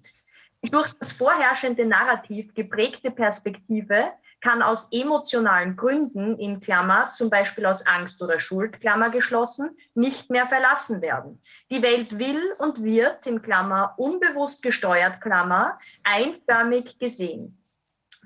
Durch 0.61 0.93
das 0.93 1.11
vorherrschende 1.11 1.85
Narrativ 1.85 2.53
geprägte 2.53 3.11
Perspektive 3.11 4.11
kann 4.41 4.63
aus 4.63 4.87
emotionalen 4.91 5.75
Gründen, 5.75 6.37
in 6.37 6.59
Klammer, 6.59 7.11
zum 7.15 7.29
Beispiel 7.29 7.65
aus 7.65 7.85
Angst 7.85 8.21
oder 8.21 8.39
Schuld, 8.39 8.81
Klammer 8.81 9.11
geschlossen, 9.11 9.77
nicht 9.93 10.29
mehr 10.31 10.47
verlassen 10.47 11.01
werden. 11.01 11.39
Die 11.69 11.83
Welt 11.83 12.17
will 12.17 12.53
und 12.57 12.83
wird, 12.83 13.27
in 13.27 13.41
Klammer, 13.41 13.93
unbewusst 13.97 14.63
gesteuert, 14.63 15.21
Klammer, 15.21 15.79
einförmig 16.03 16.97
gesehen. 16.97 17.57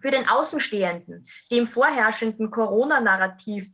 Für 0.01 0.11
den 0.11 0.27
Außenstehenden, 0.27 1.25
dem 1.51 1.67
vorherrschenden 1.67 2.49
Corona-Narrativ, 2.49 3.67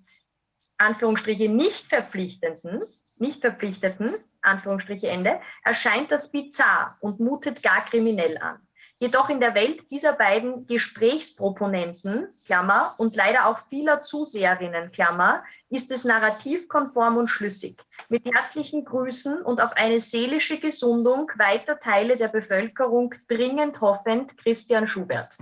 Anführungsstriche, 0.77 1.47
nicht 1.47 1.87
verpflichtenden, 1.87 2.81
nicht 3.17 3.41
verpflichteten, 3.41 4.15
Anführungsstriche 4.41 5.09
Ende, 5.09 5.39
erscheint 5.63 6.11
das 6.11 6.31
bizarr 6.31 6.97
und 7.01 7.19
mutet 7.19 7.61
gar 7.61 7.85
kriminell 7.85 8.37
an. 8.39 8.59
Jedoch 9.01 9.29
in 9.29 9.39
der 9.39 9.55
Welt 9.55 9.89
dieser 9.89 10.13
beiden 10.13 10.67
Gesprächsproponenten, 10.67 12.27
Klammer, 12.45 12.93
und 12.99 13.15
leider 13.15 13.47
auch 13.47 13.57
vieler 13.67 14.03
Zuseherinnen, 14.03 14.91
Klammer, 14.91 15.43
ist 15.71 15.89
es 15.89 16.03
narrativkonform 16.03 17.17
und 17.17 17.27
schlüssig. 17.27 17.81
Mit 18.09 18.31
herzlichen 18.31 18.85
Grüßen 18.85 19.41
und 19.41 19.59
auf 19.59 19.71
eine 19.73 19.99
seelische 19.99 20.59
Gesundung 20.59 21.31
weiter 21.35 21.79
Teile 21.79 22.15
der 22.15 22.27
Bevölkerung 22.27 23.15
dringend 23.27 23.81
hoffend, 23.81 24.37
Christian 24.37 24.87
Schubert. 24.87 25.35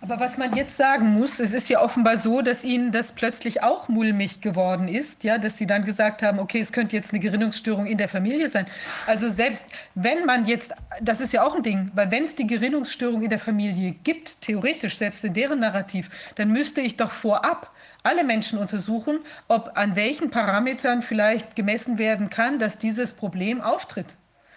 Aber 0.00 0.20
was 0.20 0.36
man 0.36 0.54
jetzt 0.54 0.76
sagen 0.76 1.12
muss, 1.14 1.40
es 1.40 1.52
ist 1.52 1.68
ja 1.68 1.80
offenbar 1.80 2.16
so, 2.16 2.42
dass 2.42 2.62
ihnen 2.62 2.92
das 2.92 3.12
plötzlich 3.12 3.62
auch 3.62 3.88
mulmig 3.88 4.40
geworden 4.40 4.86
ist, 4.86 5.24
ja, 5.24 5.38
dass 5.38 5.56
sie 5.56 5.66
dann 5.66 5.84
gesagt 5.84 6.22
haben, 6.22 6.38
okay, 6.38 6.60
es 6.60 6.72
könnte 6.72 6.94
jetzt 6.94 7.12
eine 7.12 7.20
Gerinnungsstörung 7.20 7.86
in 7.86 7.96
der 7.96 8.08
Familie 8.08 8.50
sein. 8.50 8.66
Also 9.06 9.28
selbst 9.28 9.66
wenn 9.94 10.26
man 10.26 10.44
jetzt, 10.44 10.74
das 11.00 11.20
ist 11.20 11.32
ja 11.32 11.42
auch 11.42 11.54
ein 11.54 11.62
Ding, 11.62 11.90
weil 11.94 12.10
wenn 12.10 12.24
es 12.24 12.34
die 12.34 12.46
Gerinnungsstörung 12.46 13.22
in 13.22 13.30
der 13.30 13.38
Familie 13.38 13.92
gibt, 14.04 14.42
theoretisch, 14.42 14.96
selbst 14.96 15.24
in 15.24 15.32
deren 15.32 15.60
Narrativ, 15.60 16.10
dann 16.34 16.50
müsste 16.50 16.80
ich 16.80 16.96
doch 16.96 17.10
vorab 17.10 17.70
alle 18.02 18.24
Menschen 18.24 18.58
untersuchen, 18.58 19.20
ob 19.48 19.72
an 19.74 19.96
welchen 19.96 20.30
Parametern 20.30 21.00
vielleicht 21.00 21.56
gemessen 21.56 21.96
werden 21.98 22.28
kann, 22.28 22.58
dass 22.58 22.78
dieses 22.78 23.14
Problem 23.14 23.62
auftritt. 23.62 24.06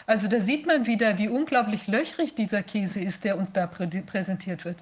Also 0.06 0.28
da 0.28 0.40
sieht 0.40 0.66
man 0.66 0.86
wieder, 0.86 1.18
wie 1.18 1.30
unglaublich 1.30 1.88
löchrig 1.88 2.36
dieser 2.36 2.64
Käse 2.64 3.00
ist, 3.02 3.24
der 3.24 3.38
uns 3.38 3.52
da 3.54 3.68
prä 3.68 3.88
präsentiert 4.06 4.66
wird. 4.66 4.78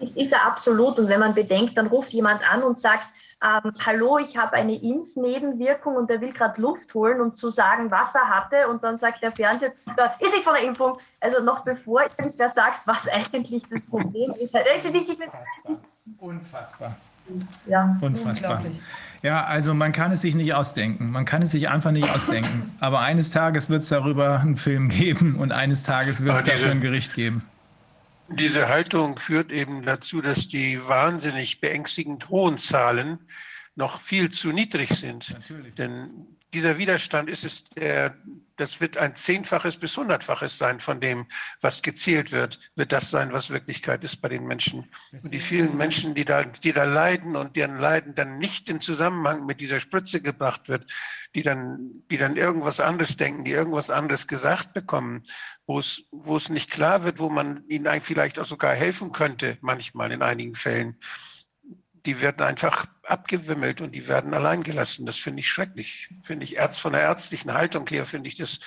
Das 0.00 0.10
ist 0.10 0.32
er 0.32 0.46
absolut. 0.46 0.98
Und 0.98 1.08
wenn 1.08 1.20
man 1.20 1.34
bedenkt, 1.34 1.76
dann 1.76 1.86
ruft 1.86 2.10
jemand 2.10 2.40
an 2.50 2.62
und 2.62 2.78
sagt, 2.78 3.04
ähm, 3.42 3.72
hallo, 3.86 4.18
ich 4.18 4.36
habe 4.36 4.54
eine 4.54 4.74
Impfnebenwirkung 4.74 5.96
und 5.96 6.10
der 6.10 6.20
will 6.20 6.32
gerade 6.32 6.60
Luft 6.60 6.92
holen, 6.92 7.20
um 7.20 7.34
zu 7.34 7.50
sagen, 7.50 7.90
was 7.90 8.14
er 8.14 8.28
hatte. 8.28 8.68
Und 8.68 8.84
dann 8.84 8.98
sagt 8.98 9.22
der 9.22 9.32
Fernseher, 9.32 9.72
ist 10.18 10.34
nicht 10.34 10.44
von 10.44 10.54
der 10.54 10.64
Impfung. 10.64 10.98
Also 11.20 11.42
noch 11.42 11.64
bevor 11.64 12.02
irgendwer 12.18 12.50
sagt, 12.50 12.86
was 12.86 13.08
eigentlich 13.08 13.62
das 13.70 13.80
Problem 13.82 14.32
ist. 14.32 14.54
Also 14.54 14.88
Unfassbar. 16.18 16.96
Ja, 17.66 17.96
Unfassbar. 18.00 18.62
Ja, 19.22 19.44
also 19.44 19.74
man 19.74 19.92
kann 19.92 20.12
es 20.12 20.22
sich 20.22 20.34
nicht 20.34 20.52
ausdenken. 20.54 21.10
Man 21.10 21.24
kann 21.24 21.42
es 21.42 21.50
sich 21.50 21.68
einfach 21.68 21.92
nicht 21.92 22.10
ausdenken. 22.10 22.74
Aber 22.80 23.00
eines 23.00 23.30
Tages 23.30 23.70
wird 23.70 23.82
es 23.82 23.88
darüber 23.88 24.40
einen 24.40 24.56
Film 24.56 24.88
geben 24.88 25.36
und 25.36 25.52
eines 25.52 25.82
Tages 25.82 26.24
wird 26.24 26.36
es 26.36 26.44
dafür 26.44 26.70
ein 26.70 26.80
Gericht 26.80 27.14
geben. 27.14 27.46
Diese 28.32 28.68
Haltung 28.68 29.18
führt 29.18 29.52
eben 29.52 29.82
dazu, 29.82 30.20
dass 30.20 30.48
die 30.48 30.86
wahnsinnig 30.86 31.60
beängstigend 31.60 32.28
hohen 32.28 32.58
Zahlen 32.58 33.18
noch 33.74 34.00
viel 34.00 34.30
zu 34.30 34.52
niedrig 34.52 34.90
sind. 34.90 35.30
Natürlich. 35.30 35.74
Denn 35.74 36.26
dieser 36.52 36.78
Widerstand 36.78 37.30
ist 37.30 37.44
es, 37.44 37.64
der, 37.64 38.16
das 38.56 38.80
wird 38.80 38.96
ein 38.96 39.14
Zehnfaches 39.14 39.76
bis 39.76 39.96
Hundertfaches 39.96 40.58
sein 40.58 40.80
von 40.80 41.00
dem, 41.00 41.26
was 41.60 41.82
gezählt 41.82 42.32
wird, 42.32 42.72
wird 42.74 42.92
das 42.92 43.10
sein, 43.10 43.32
was 43.32 43.50
Wirklichkeit 43.50 44.02
ist 44.02 44.16
bei 44.16 44.28
den 44.28 44.46
Menschen. 44.46 44.90
Und 45.12 45.32
die 45.32 45.38
vielen 45.38 45.76
Menschen, 45.76 46.14
die 46.14 46.24
da, 46.24 46.44
die 46.44 46.72
da 46.72 46.84
leiden 46.84 47.36
und 47.36 47.56
deren 47.56 47.76
Leiden 47.76 48.14
dann 48.14 48.38
nicht 48.38 48.68
in 48.68 48.80
Zusammenhang 48.80 49.46
mit 49.46 49.60
dieser 49.60 49.80
Spritze 49.80 50.20
gebracht 50.20 50.68
wird, 50.68 50.90
die 51.34 51.42
dann, 51.42 52.02
die 52.10 52.18
dann 52.18 52.36
irgendwas 52.36 52.80
anderes 52.80 53.16
denken, 53.16 53.44
die 53.44 53.52
irgendwas 53.52 53.90
anderes 53.90 54.26
gesagt 54.26 54.72
bekommen, 54.72 55.24
wo 55.70 55.78
es, 55.78 56.02
wo 56.10 56.36
es 56.36 56.48
nicht 56.48 56.68
klar 56.68 57.04
wird, 57.04 57.20
wo 57.20 57.28
man 57.28 57.62
ihnen 57.68 57.86
eigentlich 57.86 58.02
vielleicht 58.02 58.40
auch 58.40 58.44
sogar 58.44 58.74
helfen 58.74 59.12
könnte, 59.12 59.56
manchmal 59.60 60.10
in 60.10 60.20
einigen 60.20 60.56
Fällen 60.56 60.96
die 62.06 62.20
werden 62.20 62.46
einfach 62.46 62.86
abgewimmelt 63.04 63.80
und 63.80 63.94
die 63.94 64.08
werden 64.08 64.34
allein 64.34 64.62
gelassen. 64.62 65.06
Das 65.06 65.16
finde 65.16 65.40
ich 65.40 65.48
schrecklich. 65.48 66.08
Finde 66.22 66.44
ich 66.44 66.56
Ärzt 66.56 66.80
von 66.80 66.92
der 66.92 67.02
ärztlichen 67.02 67.52
Haltung 67.52 67.86
her, 67.88 68.06
finde 68.06 68.28
ich 68.28 68.36
das, 68.36 68.60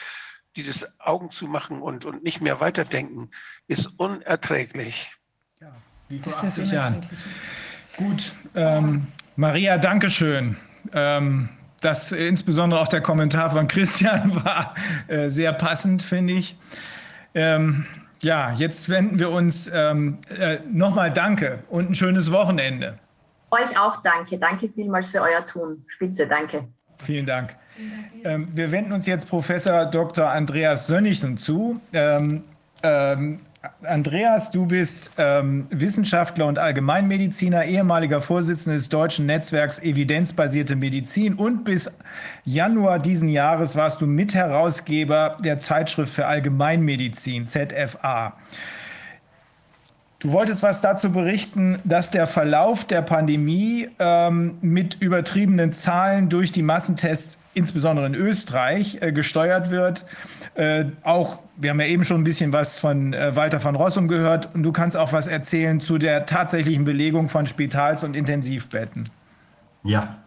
dieses 0.55 0.87
Augen 0.99 1.31
zu 1.31 1.47
machen 1.47 1.81
und, 1.81 2.05
und 2.05 2.23
nicht 2.23 2.41
mehr 2.41 2.59
weiterdenken, 2.59 3.31
ist 3.67 3.87
unerträglich. 3.97 5.11
Ja, 5.59 5.73
wie 6.09 6.19
vor 6.19 6.33
das 6.33 6.43
80 6.43 6.71
Jahren. 6.71 7.09
Gut, 7.97 8.33
ähm, 8.55 9.07
Maria, 9.35 9.77
Dankeschön. 9.77 10.57
Ähm, 10.93 11.49
das 11.79 12.11
insbesondere 12.11 12.79
auch 12.79 12.87
der 12.87 13.01
Kommentar 13.01 13.51
von 13.51 13.67
Christian 13.67 14.35
war 14.45 14.75
äh, 15.07 15.29
sehr 15.29 15.53
passend, 15.53 16.01
finde 16.01 16.33
ich. 16.33 16.55
Ähm, 17.33 17.85
ja, 18.21 18.51
jetzt 18.51 18.89
wenden 18.89 19.19
wir 19.19 19.29
uns 19.29 19.69
ähm, 19.73 20.19
äh, 20.29 20.59
nochmal 20.71 21.11
Danke 21.11 21.59
und 21.69 21.89
ein 21.89 21.95
schönes 21.95 22.31
Wochenende. 22.31 22.97
Euch 23.51 23.77
auch 23.77 24.01
danke. 24.01 24.37
Danke 24.37 24.69
vielmals 24.69 25.09
für 25.09 25.21
euer 25.21 25.45
Tun. 25.45 25.83
Spitze, 25.87 26.25
danke. 26.25 26.67
Vielen 27.03 27.25
Dank. 27.25 27.55
Ähm, 28.23 28.47
wir 28.53 28.71
wenden 28.71 28.93
uns 28.93 29.05
jetzt 29.05 29.27
Professor 29.27 29.85
Dr. 29.85 30.29
Andreas 30.29 30.87
Sönnigsen 30.87 31.37
zu. 31.37 31.79
Ähm, 31.91 32.43
ähm, 32.81 33.39
Andreas, 33.83 34.51
du 34.51 34.65
bist 34.65 35.11
ähm, 35.17 35.67
Wissenschaftler 35.69 36.47
und 36.47 36.59
Allgemeinmediziner, 36.59 37.63
ehemaliger 37.63 38.19
Vorsitzender 38.19 38.75
des 38.75 38.89
deutschen 38.89 39.25
Netzwerks 39.25 39.79
Evidenzbasierte 39.79 40.75
Medizin 40.75 41.35
und 41.35 41.63
bis 41.63 41.89
Januar 42.43 42.99
diesen 42.99 43.29
Jahres 43.29 43.77
warst 43.77 44.01
du 44.01 44.05
Mitherausgeber 44.05 45.37
der 45.45 45.59
Zeitschrift 45.59 46.13
für 46.13 46.25
Allgemeinmedizin, 46.25 47.45
ZFA. 47.45 48.35
Du 50.23 50.31
wolltest 50.31 50.63
was 50.63 50.79
dazu 50.79 51.11
berichten, 51.11 51.79
dass 51.83 52.09
der 52.09 52.27
Verlauf 52.27 52.85
der 52.85 53.01
Pandemie 53.01 53.89
ähm, 53.99 54.57
mit 54.61 54.95
übertriebenen 55.01 55.73
Zahlen 55.73 56.29
durch 56.29 56.53
die 56.53 56.61
Massentests, 56.61 57.39
insbesondere 57.53 58.05
in 58.05 58.15
Österreich, 58.15 58.99
äh, 59.01 59.11
gesteuert 59.11 59.69
wird. 59.69 60.05
Äh, 60.55 60.85
auch, 61.03 61.39
wir 61.57 61.71
haben 61.71 61.81
ja 61.81 61.87
eben 61.87 62.05
schon 62.05 62.21
ein 62.21 62.23
bisschen 62.23 62.53
was 62.53 62.79
von 62.79 63.13
äh, 63.13 63.35
Walter 63.35 63.59
von 63.59 63.75
Rossum 63.75 64.07
gehört 64.07 64.55
und 64.55 64.63
du 64.63 64.71
kannst 64.71 64.95
auch 64.95 65.11
was 65.11 65.27
erzählen 65.27 65.81
zu 65.81 65.97
der 65.97 66.25
tatsächlichen 66.25 66.85
Belegung 66.85 67.27
von 67.27 67.45
Spitals- 67.45 68.05
und 68.05 68.15
Intensivbetten. 68.15 69.09
Ja. 69.83 70.23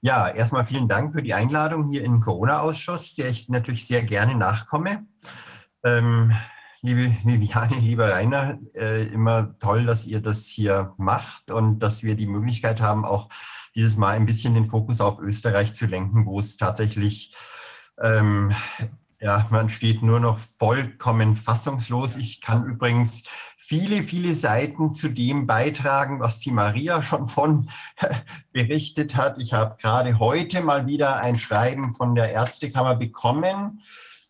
Ja, 0.00 0.28
erstmal 0.28 0.64
vielen 0.64 0.88
Dank 0.88 1.12
für 1.12 1.22
die 1.22 1.34
Einladung 1.34 1.86
hier 1.90 2.00
den 2.00 2.18
Corona-Ausschuss, 2.18 3.14
der 3.14 3.28
ich 3.28 3.50
natürlich 3.50 3.86
sehr 3.86 4.02
gerne 4.04 4.34
nachkomme. 4.34 5.04
Ähm, 5.84 6.32
liebe 6.82 7.16
Viviane, 7.24 7.78
lieber 7.78 8.10
Rainer, 8.10 8.58
äh, 8.74 9.06
immer 9.06 9.56
toll, 9.60 9.86
dass 9.86 10.04
ihr 10.04 10.20
das 10.20 10.46
hier 10.46 10.94
macht 10.98 11.50
und 11.50 11.78
dass 11.78 12.02
wir 12.02 12.16
die 12.16 12.26
Möglichkeit 12.26 12.80
haben, 12.80 13.04
auch 13.04 13.28
dieses 13.76 13.96
Mal 13.96 14.16
ein 14.16 14.26
bisschen 14.26 14.54
den 14.54 14.66
Fokus 14.68 15.00
auf 15.00 15.20
Österreich 15.20 15.74
zu 15.74 15.86
lenken, 15.86 16.26
wo 16.26 16.40
es 16.40 16.56
tatsächlich, 16.56 17.34
ähm, 18.00 18.52
ja, 19.20 19.46
man 19.50 19.70
steht 19.70 20.02
nur 20.02 20.18
noch 20.18 20.38
vollkommen 20.38 21.36
fassungslos. 21.36 22.16
Ich 22.16 22.40
kann 22.40 22.64
übrigens 22.64 23.22
viele, 23.56 24.02
viele 24.02 24.34
Seiten 24.34 24.92
zu 24.92 25.08
dem 25.08 25.46
beitragen, 25.46 26.18
was 26.18 26.40
die 26.40 26.50
Maria 26.50 27.00
schon 27.00 27.28
von 27.28 27.70
berichtet 28.52 29.16
hat. 29.16 29.38
Ich 29.38 29.52
habe 29.52 29.76
gerade 29.80 30.18
heute 30.18 30.62
mal 30.62 30.88
wieder 30.88 31.20
ein 31.20 31.38
Schreiben 31.38 31.92
von 31.92 32.16
der 32.16 32.32
Ärztekammer 32.32 32.96
bekommen 32.96 33.82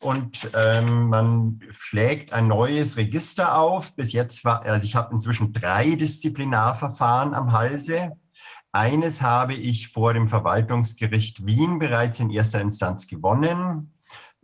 und 0.03 0.51
ähm, 0.55 1.09
man 1.09 1.61
schlägt 1.71 2.33
ein 2.33 2.49
neues 2.49 2.97
Register 2.97 3.57
auf. 3.57 3.95
Bis 3.95 4.13
jetzt 4.13 4.45
war, 4.45 4.63
also 4.63 4.85
ich 4.85 4.95
habe 4.95 5.15
inzwischen 5.15 5.53
drei 5.53 5.95
Disziplinarverfahren 5.95 7.35
am 7.35 7.53
Halse. 7.53 8.13
Eines 8.73 9.23
habe 9.23 9.55
ich 9.55 9.89
vor 9.89 10.15
dem 10.15 10.29
Verwaltungsgericht 10.29 11.47
Wien 11.47 11.79
bereits 11.79 12.21
in 12.21 12.31
erster 12.31 12.61
Instanz 12.61 13.07
gewonnen. 13.07 13.95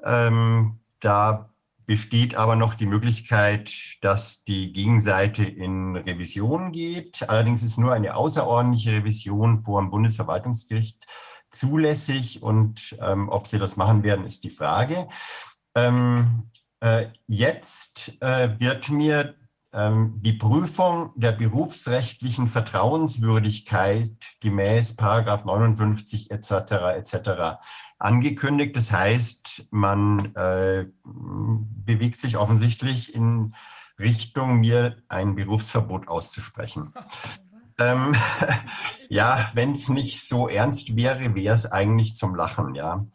Ähm, 0.05 0.81
da 1.01 1.51
besteht 1.87 2.35
aber 2.35 2.55
noch 2.55 2.75
die 2.75 2.87
Möglichkeit, 2.87 3.73
dass 4.03 4.45
die 4.45 4.73
Gegenseite 4.73 5.45
in 5.45 5.97
Revision 5.97 6.71
geht. 6.71 7.29
Allerdings 7.29 7.63
ist 7.63 7.79
nur 7.79 7.95
eine 7.95 8.15
außerordentliche 8.15 8.93
Revision 8.93 9.61
vor 9.61 9.81
dem 9.81 9.91
Bundesverwaltungsgericht 9.91 11.07
zulässig 11.51 12.43
und 12.43 12.97
ähm, 13.01 13.29
ob 13.29 13.47
sie 13.47 13.59
das 13.59 13.77
machen 13.77 14.03
werden, 14.03 14.27
ist 14.27 14.45
die 14.45 14.51
Frage. 14.51 15.09
Ähm, 15.75 16.51
äh, 16.81 17.07
jetzt 17.27 18.13
äh, 18.21 18.59
wird 18.59 18.89
mir 18.89 19.35
ähm, 19.73 20.21
die 20.23 20.33
Prüfung 20.33 21.13
der 21.17 21.33
berufsrechtlichen 21.33 22.49
Vertrauenswürdigkeit 22.49 24.13
gemäß 24.41 24.97
Paragraph 24.97 25.45
59 25.45 26.31
etc. 26.31 26.51
etc. 26.97 27.61
angekündigt. 27.99 28.77
Das 28.77 28.93
heißt, 28.93 29.67
man 29.71 30.35
äh, 30.37 30.87
bewegt 31.05 32.21
sich 32.21 32.37
offensichtlich 32.37 33.15
in 33.15 33.55
Richtung, 33.99 34.61
mir 34.61 34.97
ein 35.09 35.35
Berufsverbot 35.35 36.09
auszusprechen. 36.09 36.93
Ähm, 37.81 38.17
ja, 39.09 39.53
wenn 39.55 39.75
es 39.75 39.89
nicht 39.89 40.27
so 40.27 40.49
ernst 40.49 40.97
wäre, 40.97 41.37
wäre 41.37 41.55
es 41.55 41.71
eigentlich 41.71 42.17
zum 42.17 42.35
Lachen, 42.35 42.75
ja 42.75 43.07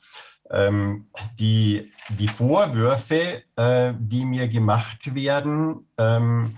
ähm, 0.49 1.07
die, 1.39 1.91
die 2.09 2.27
Vorwürfe, 2.27 3.43
äh, 3.55 3.93
die 3.97 4.25
mir 4.25 4.47
gemacht 4.47 5.15
werden, 5.15 5.87
ähm, 5.97 6.57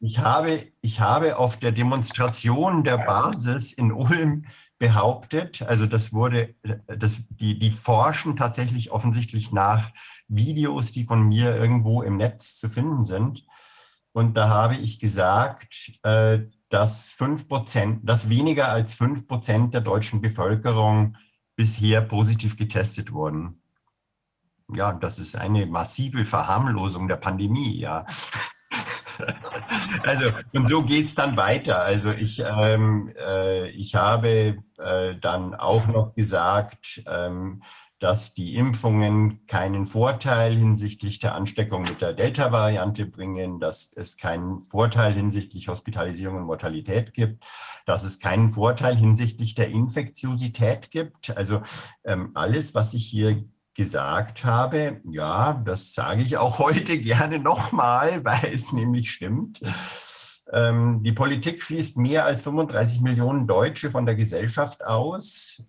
ich 0.00 0.18
habe, 0.18 0.66
ich 0.82 1.00
habe 1.00 1.38
auf 1.38 1.56
der 1.58 1.72
Demonstration 1.72 2.84
der 2.84 2.98
Basis 2.98 3.72
in 3.72 3.92
Ulm 3.92 4.44
behauptet. 4.78 5.62
Also 5.62 5.86
das 5.86 6.12
wurde, 6.12 6.54
das, 6.86 7.22
die, 7.28 7.58
die 7.58 7.70
forschen 7.70 8.36
tatsächlich 8.36 8.90
offensichtlich 8.90 9.52
nach 9.52 9.90
Videos, 10.28 10.92
die 10.92 11.04
von 11.04 11.22
mir 11.28 11.56
irgendwo 11.56 12.02
im 12.02 12.16
Netz 12.16 12.58
zu 12.58 12.68
finden 12.68 13.04
sind. 13.04 13.46
Und 14.12 14.36
da 14.36 14.48
habe 14.48 14.76
ich 14.76 15.00
gesagt, 15.00 15.92
äh, 16.02 16.40
dass, 16.68 17.10
5%, 17.10 18.00
dass 18.02 18.28
weniger 18.28 18.68
als 18.68 18.94
5% 18.94 19.70
der 19.70 19.80
deutschen 19.80 20.20
Bevölkerung 20.20 21.16
bisher 21.56 22.00
positiv 22.02 22.56
getestet 22.56 23.12
wurden. 23.12 23.60
Ja, 24.72 24.92
das 24.92 25.18
ist 25.18 25.36
eine 25.36 25.66
massive 25.66 26.24
Verharmlosung 26.24 27.08
der 27.08 27.16
Pandemie, 27.16 27.78
ja. 27.78 28.06
Also, 30.02 30.30
und 30.52 30.68
so 30.68 30.82
geht 30.82 31.04
es 31.04 31.14
dann 31.14 31.36
weiter. 31.36 31.82
Also 31.82 32.10
ich, 32.10 32.42
ähm, 32.44 33.12
äh, 33.16 33.68
ich 33.68 33.94
habe 33.94 34.56
äh, 34.78 35.14
dann 35.20 35.54
auch 35.54 35.86
noch 35.86 36.14
gesagt, 36.14 37.02
ähm, 37.06 37.62
dass 38.04 38.34
die 38.34 38.54
Impfungen 38.56 39.46
keinen 39.46 39.86
Vorteil 39.86 40.54
hinsichtlich 40.54 41.20
der 41.20 41.34
Ansteckung 41.34 41.84
mit 41.84 42.02
der 42.02 42.12
Delta-Variante 42.12 43.06
bringen, 43.06 43.60
dass 43.60 43.94
es 43.96 44.18
keinen 44.18 44.60
Vorteil 44.60 45.14
hinsichtlich 45.14 45.68
Hospitalisierung 45.68 46.36
und 46.36 46.44
Mortalität 46.44 47.14
gibt, 47.14 47.42
dass 47.86 48.04
es 48.04 48.18
keinen 48.18 48.50
Vorteil 48.50 48.94
hinsichtlich 48.94 49.54
der 49.54 49.70
Infektiosität 49.70 50.90
gibt. 50.90 51.34
Also 51.34 51.62
ähm, 52.04 52.32
alles, 52.34 52.74
was 52.74 52.92
ich 52.92 53.06
hier 53.06 53.42
gesagt 53.72 54.44
habe, 54.44 55.00
ja, 55.10 55.54
das 55.64 55.94
sage 55.94 56.20
ich 56.20 56.36
auch 56.36 56.58
heute 56.64 56.98
gerne 56.98 57.38
nochmal, 57.38 58.22
weil 58.22 58.52
es 58.52 58.70
nämlich 58.70 59.12
stimmt. 59.12 59.62
Ähm, 60.52 61.02
die 61.02 61.12
Politik 61.12 61.62
schließt 61.62 61.96
mehr 61.96 62.26
als 62.26 62.42
35 62.42 63.00
Millionen 63.00 63.46
Deutsche 63.46 63.90
von 63.90 64.04
der 64.04 64.14
Gesellschaft 64.14 64.84
aus. 64.84 65.62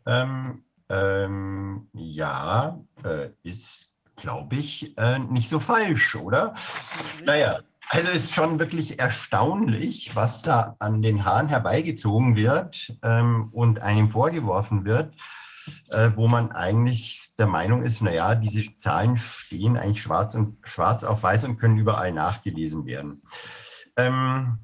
Ähm, 0.89 1.87
ja, 1.93 2.79
äh, 3.03 3.29
ist, 3.43 3.93
glaube 4.15 4.55
ich, 4.55 4.97
äh, 4.97 5.19
nicht 5.19 5.49
so 5.49 5.59
falsch, 5.59 6.15
oder? 6.15 6.53
Mhm. 7.19 7.25
Naja, 7.25 7.59
also 7.89 8.09
ist 8.09 8.33
schon 8.33 8.59
wirklich 8.59 8.99
erstaunlich, 8.99 10.15
was 10.15 10.41
da 10.41 10.75
an 10.79 11.01
den 11.01 11.23
Haaren 11.23 11.49
herbeigezogen 11.49 12.35
wird 12.35 12.97
ähm, 13.03 13.49
und 13.51 13.79
einem 13.79 14.09
vorgeworfen 14.09 14.85
wird, 14.85 15.13
äh, 15.89 16.11
wo 16.15 16.27
man 16.27 16.51
eigentlich 16.51 17.33
der 17.37 17.47
Meinung 17.47 17.83
ist, 17.83 18.01
naja, 18.01 18.35
diese 18.35 18.77
Zahlen 18.79 19.17
stehen 19.17 19.77
eigentlich 19.77 20.01
schwarz, 20.01 20.35
und, 20.35 20.57
schwarz 20.67 21.03
auf 21.03 21.23
weiß 21.23 21.43
und 21.43 21.57
können 21.57 21.77
überall 21.77 22.11
nachgelesen 22.11 22.85
werden. 22.85 23.21
Ähm, 23.97 24.59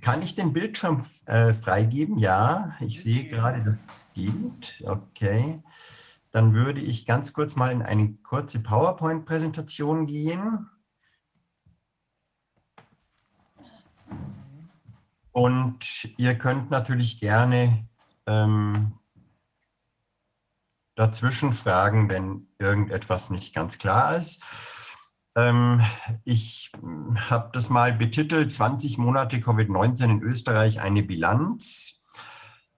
kann 0.00 0.22
ich 0.22 0.34
den 0.34 0.52
Bildschirm 0.52 1.02
äh, 1.26 1.52
freigeben? 1.52 2.18
Ja, 2.18 2.74
ich 2.80 3.02
sehe 3.02 3.26
gerade, 3.26 3.62
das 3.62 3.95
geht. 4.16 4.82
Okay. 4.84 5.62
Dann 6.32 6.54
würde 6.54 6.80
ich 6.80 7.06
ganz 7.06 7.32
kurz 7.32 7.54
mal 7.54 7.70
in 7.70 7.82
eine 7.82 8.14
kurze 8.22 8.58
PowerPoint-Präsentation 8.58 10.06
gehen. 10.06 10.68
Und 15.32 16.08
ihr 16.16 16.36
könnt 16.36 16.70
natürlich 16.70 17.20
gerne 17.20 17.86
ähm, 18.26 18.98
dazwischen 20.94 21.52
fragen, 21.52 22.08
wenn 22.08 22.48
irgendetwas 22.58 23.30
nicht 23.30 23.54
ganz 23.54 23.78
klar 23.78 24.16
ist. 24.16 24.42
Ähm, 25.36 25.82
ich 26.24 26.72
habe 27.30 27.50
das 27.52 27.68
mal 27.68 27.92
betitelt, 27.92 28.52
20 28.52 28.96
Monate 28.96 29.36
Covid-19 29.36 30.04
in 30.04 30.22
Österreich, 30.22 30.80
eine 30.80 31.02
Bilanz. 31.02 31.85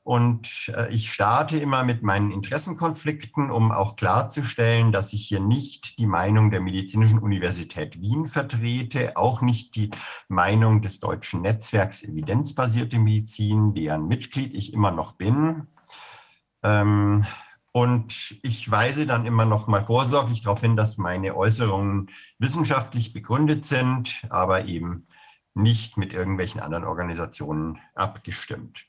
Und 0.08 0.72
äh, 0.74 0.90
ich 0.90 1.12
starte 1.12 1.58
immer 1.58 1.84
mit 1.84 2.02
meinen 2.02 2.30
Interessenkonflikten, 2.30 3.50
um 3.50 3.70
auch 3.70 3.94
klarzustellen, 3.94 4.90
dass 4.90 5.12
ich 5.12 5.28
hier 5.28 5.38
nicht 5.38 5.98
die 5.98 6.06
Meinung 6.06 6.50
der 6.50 6.62
Medizinischen 6.62 7.18
Universität 7.18 8.00
Wien 8.00 8.26
vertrete, 8.26 9.18
auch 9.18 9.42
nicht 9.42 9.76
die 9.76 9.90
Meinung 10.28 10.80
des 10.80 11.00
deutschen 11.00 11.42
Netzwerks 11.42 12.02
Evidenzbasierte 12.02 12.98
Medizin, 12.98 13.74
deren 13.74 14.08
Mitglied 14.08 14.54
ich 14.54 14.72
immer 14.72 14.92
noch 14.92 15.12
bin. 15.12 15.66
Ähm, 16.62 17.26
und 17.72 18.38
ich 18.42 18.70
weise 18.70 19.06
dann 19.06 19.26
immer 19.26 19.44
noch 19.44 19.66
mal 19.66 19.84
vorsorglich 19.84 20.40
darauf 20.40 20.62
hin, 20.62 20.74
dass 20.74 20.96
meine 20.96 21.36
Äußerungen 21.36 22.08
wissenschaftlich 22.38 23.12
begründet 23.12 23.66
sind, 23.66 24.24
aber 24.30 24.64
eben 24.64 25.06
nicht 25.52 25.98
mit 25.98 26.14
irgendwelchen 26.14 26.62
anderen 26.62 26.84
Organisationen 26.84 27.78
abgestimmt. 27.94 28.86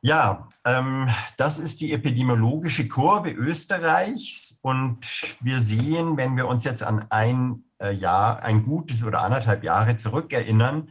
Ja, 0.00 0.48
ähm, 0.64 1.08
das 1.36 1.58
ist 1.58 1.80
die 1.80 1.92
epidemiologische 1.92 2.86
Kurve 2.86 3.30
Österreichs 3.30 4.58
und 4.62 5.00
wir 5.40 5.58
sehen, 5.58 6.16
wenn 6.16 6.36
wir 6.36 6.46
uns 6.46 6.62
jetzt 6.62 6.84
an 6.84 7.06
ein 7.10 7.64
äh, 7.82 7.92
Jahr, 7.92 8.44
ein 8.44 8.62
gutes 8.62 9.02
oder 9.02 9.22
anderthalb 9.22 9.64
Jahre 9.64 9.96
zurückerinnern, 9.96 10.90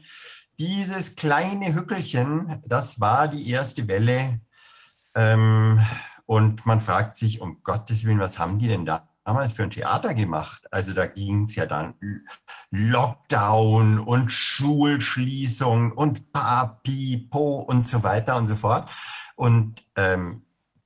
dieses 0.60 1.16
kleine 1.16 1.74
Hückelchen, 1.74 2.62
das 2.66 3.00
war 3.00 3.30
die 3.30 3.50
erste 3.50 3.88
Welle 3.88 4.42
ähm, 5.16 5.80
und 6.26 6.66
man 6.66 6.82
fragt 6.82 7.16
sich, 7.16 7.40
um 7.40 7.64
Gottes 7.64 8.04
Willen, 8.04 8.20
was 8.20 8.38
haben 8.38 8.60
die 8.60 8.68
denn 8.68 8.86
da 8.86 9.08
damals 9.28 9.52
für 9.52 9.64
ein 9.64 9.72
Theater 9.72 10.14
gemacht? 10.14 10.66
Also 10.72 10.94
da 10.94 11.06
ging 11.06 11.46
es 11.46 11.56
ja 11.56 11.66
dann 11.66 11.96
Lockdown 12.72 14.00
und 14.00 14.32
Schulschließung 14.32 15.92
und 15.92 16.32
Papi, 16.32 17.28
Po 17.30 17.58
und 17.58 17.90
so 17.90 18.04
weiter 18.04 18.38
und 18.38 18.48
so 18.48 18.56
fort. 18.56 18.90
Und 19.36 19.84
ähm, 19.98 20.44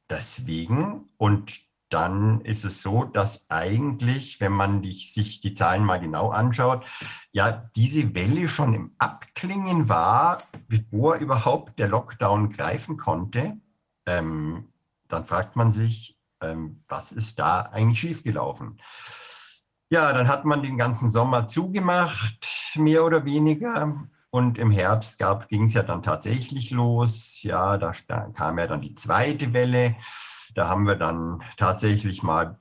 deswegen, 0.09 1.09
und 1.17 1.59
dann 1.89 2.41
ist 2.41 2.65
es 2.65 2.81
so, 2.81 3.03
dass 3.03 3.47
eigentlich, 3.51 4.41
wenn 4.41 4.53
man 4.53 4.81
die, 4.81 4.93
sich 4.93 5.41
die 5.41 5.53
Zahlen 5.53 5.85
mal 5.85 5.99
genau 5.99 6.29
anschaut, 6.29 6.83
ja, 7.31 7.69
diese 7.75 8.15
Welle 8.15 8.49
schon 8.49 8.73
im 8.73 8.95
Abklingen 8.97 9.87
war, 9.87 10.43
bevor 10.67 11.17
überhaupt 11.17 11.77
der 11.77 11.89
Lockdown 11.89 12.49
greifen 12.49 12.97
konnte. 12.97 13.57
Ähm, 14.07 14.69
dann 15.09 15.25
fragt 15.25 15.55
man 15.55 15.73
sich, 15.73 16.17
ähm, 16.41 16.83
was 16.87 17.11
ist 17.11 17.39
da 17.39 17.61
eigentlich 17.61 17.99
schiefgelaufen? 17.99 18.79
Ja, 19.89 20.13
dann 20.13 20.27
hat 20.27 20.45
man 20.45 20.63
den 20.63 20.77
ganzen 20.77 21.11
Sommer 21.11 21.47
zugemacht, 21.47 22.47
mehr 22.75 23.03
oder 23.05 23.25
weniger. 23.25 24.07
Und 24.29 24.57
im 24.57 24.71
Herbst 24.71 25.21
ging 25.49 25.65
es 25.65 25.73
ja 25.73 25.83
dann 25.83 26.03
tatsächlich 26.03 26.71
los. 26.71 27.43
Ja, 27.43 27.77
da, 27.77 27.91
da 28.07 28.29
kam 28.33 28.57
ja 28.57 28.67
dann 28.67 28.81
die 28.81 28.95
zweite 28.95 29.51
Welle. 29.51 29.95
Da 30.55 30.69
haben 30.69 30.85
wir 30.85 30.95
dann 30.95 31.43
tatsächlich 31.57 32.23
mal 32.23 32.57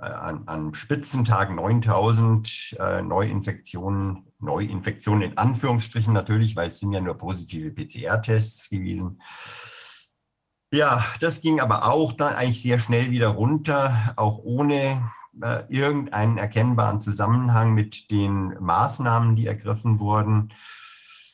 äh, 0.00 0.04
an, 0.04 0.42
an 0.46 0.74
Spitzentagen 0.74 1.56
9000 1.56 2.76
äh, 2.78 3.02
Neuinfektionen, 3.02 4.24
Neuinfektionen 4.40 5.30
in 5.30 5.38
Anführungsstrichen 5.38 6.12
natürlich, 6.12 6.56
weil 6.56 6.68
es 6.68 6.80
sind 6.80 6.92
ja 6.92 7.00
nur 7.00 7.16
positive 7.16 7.70
PCR-Tests 7.70 8.68
gewesen. 8.68 9.22
Ja, 10.72 11.04
das 11.20 11.42
ging 11.42 11.60
aber 11.60 11.84
auch 11.84 12.14
dann 12.14 12.32
eigentlich 12.34 12.62
sehr 12.62 12.78
schnell 12.78 13.10
wieder 13.10 13.28
runter, 13.28 14.14
auch 14.16 14.38
ohne 14.38 15.12
äh, 15.42 15.64
irgendeinen 15.68 16.38
erkennbaren 16.38 16.98
Zusammenhang 17.02 17.74
mit 17.74 18.10
den 18.10 18.56
Maßnahmen, 18.58 19.36
die 19.36 19.46
ergriffen 19.46 20.00
wurden. 20.00 20.48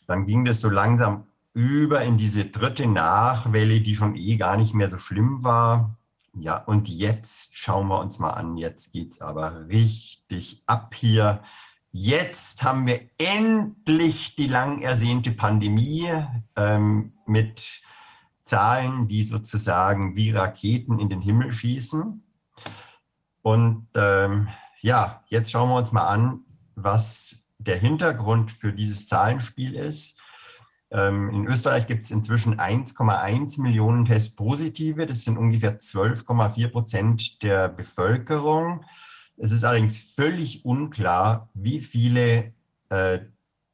Dann 0.08 0.26
ging 0.26 0.44
das 0.44 0.60
so 0.60 0.68
langsam 0.68 1.28
über 1.54 2.02
in 2.02 2.18
diese 2.18 2.46
dritte 2.46 2.88
Nachwelle, 2.88 3.80
die 3.80 3.94
schon 3.94 4.16
eh 4.16 4.36
gar 4.38 4.56
nicht 4.56 4.74
mehr 4.74 4.90
so 4.90 4.98
schlimm 4.98 5.44
war. 5.44 5.96
Ja, 6.34 6.56
und 6.56 6.88
jetzt 6.88 7.56
schauen 7.56 7.86
wir 7.86 8.00
uns 8.00 8.18
mal 8.18 8.30
an, 8.30 8.56
jetzt 8.56 8.92
geht 8.92 9.12
es 9.12 9.20
aber 9.20 9.68
richtig 9.68 10.64
ab 10.66 10.96
hier. 10.96 11.42
Jetzt 11.92 12.64
haben 12.64 12.88
wir 12.88 13.02
endlich 13.18 14.34
die 14.34 14.48
lang 14.48 14.82
ersehnte 14.82 15.30
Pandemie 15.30 16.10
ähm, 16.56 17.12
mit 17.24 17.82
Zahlen, 18.48 19.08
die 19.08 19.24
sozusagen 19.24 20.16
wie 20.16 20.30
Raketen 20.30 20.98
in 20.98 21.08
den 21.08 21.20
Himmel 21.20 21.52
schießen. 21.52 22.22
Und 23.42 23.86
ähm, 23.94 24.48
ja, 24.80 25.22
jetzt 25.28 25.50
schauen 25.50 25.68
wir 25.68 25.76
uns 25.76 25.92
mal 25.92 26.08
an, 26.08 26.40
was 26.74 27.36
der 27.58 27.76
Hintergrund 27.76 28.50
für 28.50 28.72
dieses 28.72 29.06
Zahlenspiel 29.06 29.74
ist. 29.74 30.18
Ähm, 30.90 31.28
in 31.30 31.46
Österreich 31.46 31.86
gibt 31.86 32.04
es 32.04 32.10
inzwischen 32.10 32.58
1,1 32.58 33.60
Millionen 33.60 34.06
Testpositive. 34.06 35.06
Das 35.06 35.24
sind 35.24 35.36
ungefähr 35.36 35.78
12,4 35.78 36.68
Prozent 36.68 37.42
der 37.42 37.68
Bevölkerung. 37.68 38.84
Es 39.36 39.52
ist 39.52 39.64
allerdings 39.64 39.98
völlig 39.98 40.64
unklar, 40.64 41.50
wie 41.52 41.80
viele 41.80 42.54
äh, 42.88 43.20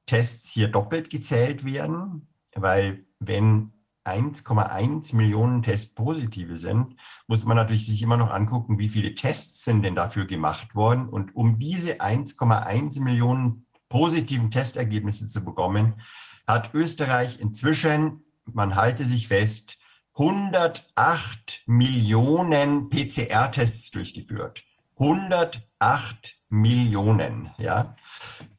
Tests 0.07 0.51
hier 0.51 0.69
doppelt 0.69 1.09
gezählt 1.09 1.65
werden, 1.65 2.27
weil 2.55 3.05
wenn 3.21 3.73
1,1 4.05 5.15
Millionen 5.15 5.63
Testpositive 5.63 6.57
sind, 6.57 6.97
muss 7.27 7.45
man 7.45 7.57
natürlich 7.57 7.87
sich 7.87 8.03
immer 8.03 8.17
noch 8.17 8.31
angucken, 8.31 8.79
wie 8.79 8.89
viele 8.89 9.15
Tests 9.15 9.65
sind 9.65 9.83
denn 9.83 9.95
dafür 9.95 10.27
gemacht 10.27 10.75
worden. 10.75 11.09
Und 11.09 11.35
um 11.35 11.59
diese 11.59 12.01
1,1 12.01 13.01
Millionen 13.01 13.67
positiven 13.89 14.51
Testergebnisse 14.51 15.29
zu 15.29 15.45
bekommen, 15.45 16.01
hat 16.47 16.75
Österreich 16.75 17.41
inzwischen, 17.41 18.25
man 18.45 18.75
halte 18.75 19.05
sich 19.05 19.29
fest, 19.29 19.79
108 20.17 21.63
Millionen 21.67 22.89
PCR-Tests 22.89 23.91
durchgeführt. 23.91 24.63
108 24.99 26.37
Millionen, 26.51 27.51
ja, 27.59 27.97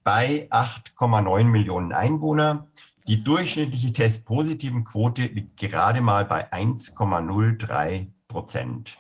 bei 0.03 0.49
8,9 0.51 1.45
Millionen 1.45 1.93
Einwohner. 1.93 2.67
Die 3.07 3.23
durchschnittliche 3.23 3.93
testpositiven 3.93 4.83
Quote 4.83 5.23
liegt 5.23 5.57
gerade 5.57 6.01
mal 6.01 6.25
bei 6.25 6.51
1,03 6.51 8.07
Prozent. 8.27 8.97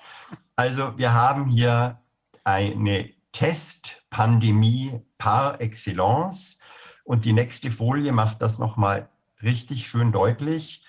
Also 0.55 0.97
wir 0.97 1.13
haben 1.13 1.47
hier 1.47 1.99
eine 2.43 3.09
Testpandemie 3.31 5.01
par 5.17 5.59
excellence. 5.59 6.59
Und 7.03 7.25
die 7.25 7.33
nächste 7.33 7.71
Folie 7.71 8.11
macht 8.11 8.41
das 8.41 8.59
nochmal 8.59 9.09
richtig 9.43 9.87
schön 9.87 10.11
deutlich. 10.11 10.85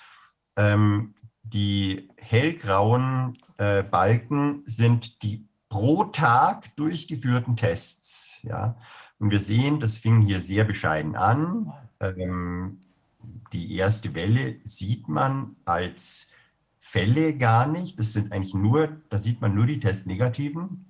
Ähm, 0.56 1.14
die 1.42 2.08
hellgrauen 2.18 3.38
äh, 3.58 3.82
Balken 3.82 4.62
sind 4.66 5.22
die 5.22 5.48
pro 5.68 6.04
Tag 6.04 6.74
durchgeführten 6.76 7.56
Tests. 7.56 8.38
Ja? 8.42 8.76
Und 9.18 9.30
wir 9.30 9.40
sehen, 9.40 9.80
das 9.80 9.98
fing 9.98 10.20
hier 10.20 10.40
sehr 10.40 10.64
bescheiden 10.64 11.16
an. 11.16 11.72
Ähm, 12.00 12.80
die 13.52 13.74
erste 13.76 14.14
Welle 14.14 14.56
sieht 14.64 15.08
man 15.08 15.56
als 15.64 16.28
Fälle 16.78 17.36
gar 17.36 17.66
nicht. 17.66 17.98
Das 17.98 18.12
sind 18.12 18.32
eigentlich 18.32 18.54
nur, 18.54 19.00
da 19.08 19.18
sieht 19.18 19.40
man 19.40 19.54
nur 19.54 19.66
die 19.66 19.80
Testnegativen. 19.80 20.88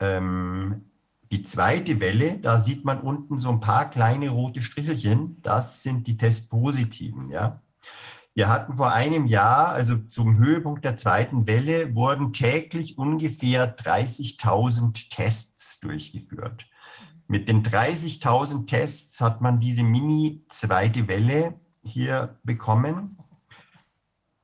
Ähm, 0.00 0.84
die 1.32 1.42
zweite 1.42 1.98
Welle, 2.00 2.38
da 2.38 2.60
sieht 2.60 2.84
man 2.84 3.00
unten 3.00 3.40
so 3.40 3.50
ein 3.50 3.60
paar 3.60 3.90
kleine 3.90 4.30
rote 4.30 4.62
Strichelchen. 4.62 5.42
Das 5.42 5.82
sind 5.82 6.06
die 6.06 6.16
Testpositiven. 6.16 7.30
Ja? 7.30 7.60
Wir 8.34 8.48
hatten 8.48 8.76
vor 8.76 8.92
einem 8.92 9.26
Jahr, 9.26 9.70
also 9.70 9.96
zum 9.96 10.38
Höhepunkt 10.38 10.84
der 10.84 10.96
zweiten 10.96 11.46
Welle, 11.46 11.94
wurden 11.94 12.32
täglich 12.32 12.98
ungefähr 12.98 13.76
30.000 13.76 15.08
Tests 15.10 15.80
durchgeführt. 15.80 16.66
Mit 17.28 17.48
den 17.48 17.62
30.000 17.62 18.66
Tests 18.66 19.20
hat 19.20 19.40
man 19.40 19.58
diese 19.58 19.82
mini-zweite 19.82 21.08
Welle 21.08 21.60
hier 21.82 22.38
bekommen. 22.44 23.18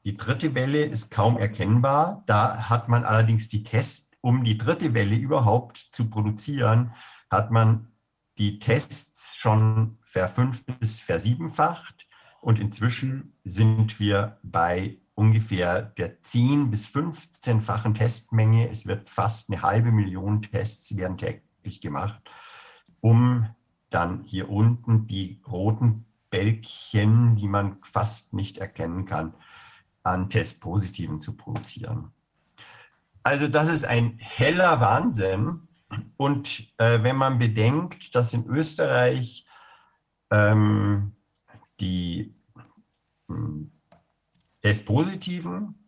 Die 0.04 0.16
dritte 0.16 0.54
Welle 0.54 0.84
ist 0.84 1.10
kaum 1.10 1.38
erkennbar. 1.38 2.24
Da 2.26 2.68
hat 2.68 2.88
man 2.88 3.04
allerdings 3.04 3.48
die 3.48 3.62
Tests, 3.62 4.10
um 4.20 4.42
die 4.42 4.58
dritte 4.58 4.94
Welle 4.94 5.14
überhaupt 5.14 5.76
zu 5.76 6.10
produzieren, 6.10 6.92
hat 7.30 7.52
man 7.52 7.92
die 8.38 8.58
Tests 8.58 9.36
schon 9.36 9.98
verfünf- 10.02 10.64
bis 10.80 11.00
versiebenfacht. 11.00 12.08
Und 12.40 12.58
inzwischen 12.58 13.36
sind 13.44 14.00
wir 14.00 14.38
bei 14.42 14.98
ungefähr 15.14 15.82
der 15.82 16.20
10- 16.22 16.70
bis 16.70 16.86
15-fachen 16.86 17.94
Testmenge. 17.94 18.68
Es 18.68 18.86
wird 18.86 19.08
fast 19.08 19.50
eine 19.50 19.62
halbe 19.62 19.92
Million 19.92 20.42
Tests 20.42 20.96
werden 20.96 21.16
täglich 21.16 21.80
gemacht, 21.80 22.20
um 23.02 23.50
dann 23.90 24.24
hier 24.24 24.48
unten 24.48 25.06
die 25.06 25.42
roten 25.46 26.06
Bälkchen, 26.30 27.36
die 27.36 27.48
man 27.48 27.76
fast 27.82 28.32
nicht 28.32 28.56
erkennen 28.56 29.04
kann, 29.04 29.34
an 30.02 30.30
Testpositiven 30.30 31.20
zu 31.20 31.36
produzieren. 31.36 32.10
Also 33.22 33.48
das 33.48 33.68
ist 33.68 33.84
ein 33.84 34.16
heller 34.18 34.80
Wahnsinn. 34.80 35.68
Und 36.16 36.72
äh, 36.78 37.02
wenn 37.02 37.16
man 37.16 37.38
bedenkt, 37.38 38.14
dass 38.14 38.32
in 38.32 38.46
Österreich 38.46 39.44
ähm, 40.30 41.12
die 41.78 42.34
hm, 43.28 43.70
Testpositiven 44.62 45.81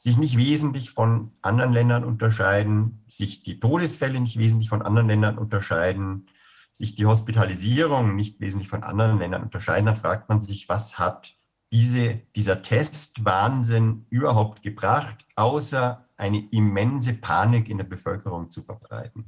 sich 0.00 0.16
nicht 0.16 0.38
wesentlich 0.38 0.92
von 0.92 1.30
anderen 1.42 1.74
Ländern 1.74 2.04
unterscheiden, 2.04 3.04
sich 3.06 3.42
die 3.42 3.60
Todesfälle 3.60 4.18
nicht 4.18 4.38
wesentlich 4.38 4.70
von 4.70 4.80
anderen 4.80 5.08
Ländern 5.08 5.36
unterscheiden, 5.36 6.26
sich 6.72 6.94
die 6.94 7.04
Hospitalisierung 7.04 8.16
nicht 8.16 8.40
wesentlich 8.40 8.70
von 8.70 8.82
anderen 8.82 9.18
Ländern 9.18 9.42
unterscheiden, 9.42 9.84
dann 9.84 9.96
fragt 9.96 10.30
man 10.30 10.40
sich, 10.40 10.70
was 10.70 10.98
hat 10.98 11.36
diese, 11.70 12.22
dieser 12.34 12.62
Testwahnsinn 12.62 14.06
überhaupt 14.08 14.62
gebracht, 14.62 15.26
außer 15.36 16.08
eine 16.16 16.48
immense 16.50 17.12
Panik 17.12 17.68
in 17.68 17.76
der 17.76 17.84
Bevölkerung 17.84 18.48
zu 18.48 18.62
verbreiten. 18.62 19.26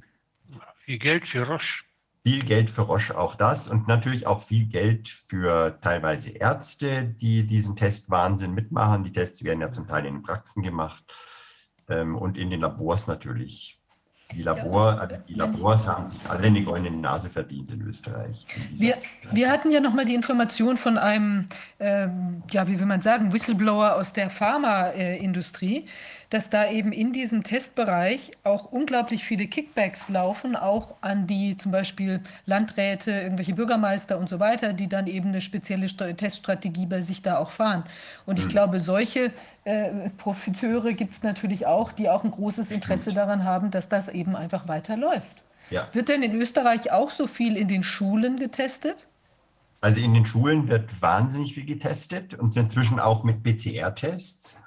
Viel 0.86 0.98
Geld 0.98 1.28
für 1.28 1.46
Roche. 1.46 1.84
Viel 2.22 2.44
Geld 2.44 2.70
für 2.70 2.82
Roche, 2.82 3.18
auch 3.18 3.34
das. 3.34 3.66
Und 3.66 3.88
natürlich 3.88 4.26
auch 4.26 4.42
viel 4.42 4.66
Geld 4.66 5.08
für 5.08 5.78
teilweise 5.80 6.30
Ärzte, 6.30 7.04
die 7.20 7.46
diesen 7.46 7.74
Testwahnsinn 7.74 8.54
mitmachen. 8.54 9.02
Die 9.02 9.12
Tests 9.12 9.42
werden 9.42 9.60
ja 9.60 9.72
zum 9.72 9.88
Teil 9.88 10.06
in 10.06 10.14
den 10.14 10.22
Praxen 10.22 10.62
gemacht 10.62 11.02
ähm, 11.88 12.16
und 12.16 12.38
in 12.38 12.50
den 12.50 12.60
Labors 12.60 13.08
natürlich. 13.08 13.82
Die, 14.34 14.42
Labor, 14.42 15.00
also 15.00 15.16
die 15.28 15.34
Labors 15.34 15.86
haben 15.86 16.08
sich 16.08 16.20
alle 16.28 16.44
eine 16.44 16.62
goldene 16.62 16.96
Nase 16.96 17.28
verdient 17.28 17.70
in 17.70 17.82
Österreich. 17.82 18.46
In 18.56 18.80
wir, 18.80 18.96
wir, 19.30 19.50
hatten 19.50 19.70
ja 19.70 19.80
noch 19.80 19.92
mal 19.92 20.04
die 20.04 20.14
Information 20.14 20.76
von 20.76 20.96
einem, 20.96 21.46
ähm, 21.78 22.42
ja, 22.50 22.66
wie 22.66 22.78
will 22.78 22.86
man 22.86 23.02
sagen, 23.02 23.32
Whistleblower 23.32 23.96
aus 23.96 24.12
der 24.12 24.30
Pharmaindustrie, 24.30 25.78
äh, 25.78 25.88
dass 26.32 26.48
da 26.48 26.70
eben 26.70 26.92
in 26.92 27.12
diesem 27.12 27.42
Testbereich 27.42 28.30
auch 28.42 28.72
unglaublich 28.72 29.22
viele 29.22 29.46
Kickbacks 29.46 30.08
laufen, 30.08 30.56
auch 30.56 30.94
an 31.02 31.26
die 31.26 31.58
zum 31.58 31.72
Beispiel 31.72 32.22
Landräte, 32.46 33.10
irgendwelche 33.10 33.52
Bürgermeister 33.52 34.18
und 34.18 34.30
so 34.30 34.40
weiter, 34.40 34.72
die 34.72 34.88
dann 34.88 35.08
eben 35.08 35.28
eine 35.28 35.42
spezielle 35.42 35.86
Teststrategie 35.86 36.86
bei 36.86 37.02
sich 37.02 37.20
da 37.20 37.36
auch 37.36 37.50
fahren. 37.50 37.84
Und 38.24 38.38
ich 38.38 38.46
mhm. 38.46 38.48
glaube, 38.48 38.80
solche 38.80 39.30
äh, 39.64 40.08
Profiteure 40.16 40.94
gibt 40.94 41.12
es 41.12 41.22
natürlich 41.22 41.66
auch, 41.66 41.92
die 41.92 42.08
auch 42.08 42.24
ein 42.24 42.30
großes 42.30 42.70
Interesse 42.70 43.12
daran 43.12 43.44
haben, 43.44 43.70
dass 43.70 43.90
das 43.90 44.08
eben 44.08 44.34
einfach 44.34 44.68
weiterläuft. 44.68 45.44
Ja. 45.68 45.88
Wird 45.92 46.08
denn 46.08 46.22
in 46.22 46.34
Österreich 46.34 46.92
auch 46.92 47.10
so 47.10 47.26
viel 47.26 47.58
in 47.58 47.68
den 47.68 47.82
Schulen 47.82 48.38
getestet? 48.38 49.06
Also 49.82 50.00
in 50.00 50.14
den 50.14 50.24
Schulen 50.24 50.68
wird 50.68 51.02
wahnsinnig 51.02 51.52
viel 51.54 51.66
getestet 51.66 52.34
und 52.34 52.56
inzwischen 52.56 53.00
auch 53.00 53.22
mit 53.22 53.42
PCR-Tests. 53.42 54.61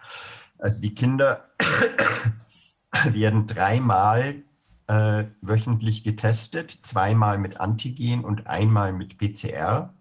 Also 0.66 0.82
die 0.82 0.96
Kinder 0.96 1.52
werden 3.12 3.46
dreimal 3.46 4.42
äh, 4.88 5.26
wöchentlich 5.42 6.04
getestet, 6.04 6.72
zweimal 6.82 7.38
mit 7.38 7.60
Antigen 7.60 8.26
und 8.26 8.48
einmal 8.48 8.92
mit 8.92 9.20
PCR. 9.20 9.94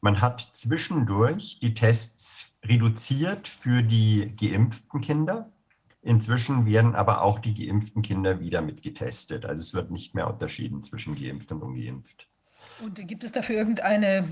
Man 0.00 0.20
hat 0.20 0.40
zwischendurch 0.40 1.60
die 1.60 1.74
Tests 1.74 2.52
reduziert 2.64 3.46
für 3.46 3.84
die 3.84 4.34
geimpften 4.34 5.02
Kinder. 5.02 5.52
Inzwischen 6.00 6.66
werden 6.66 6.96
aber 6.96 7.22
auch 7.22 7.38
die 7.38 7.54
geimpften 7.54 8.02
Kinder 8.02 8.40
wieder 8.40 8.60
mit 8.60 8.82
getestet. 8.82 9.46
Also 9.46 9.60
es 9.60 9.72
wird 9.72 9.92
nicht 9.92 10.16
mehr 10.16 10.28
unterschieden 10.28 10.82
zwischen 10.82 11.14
geimpft 11.14 11.52
und 11.52 11.62
ungeimpft. 11.62 12.28
Und 12.80 12.96
gibt 13.06 13.24
es 13.24 13.32
dafür 13.32 13.56
irgendeine, 13.56 14.24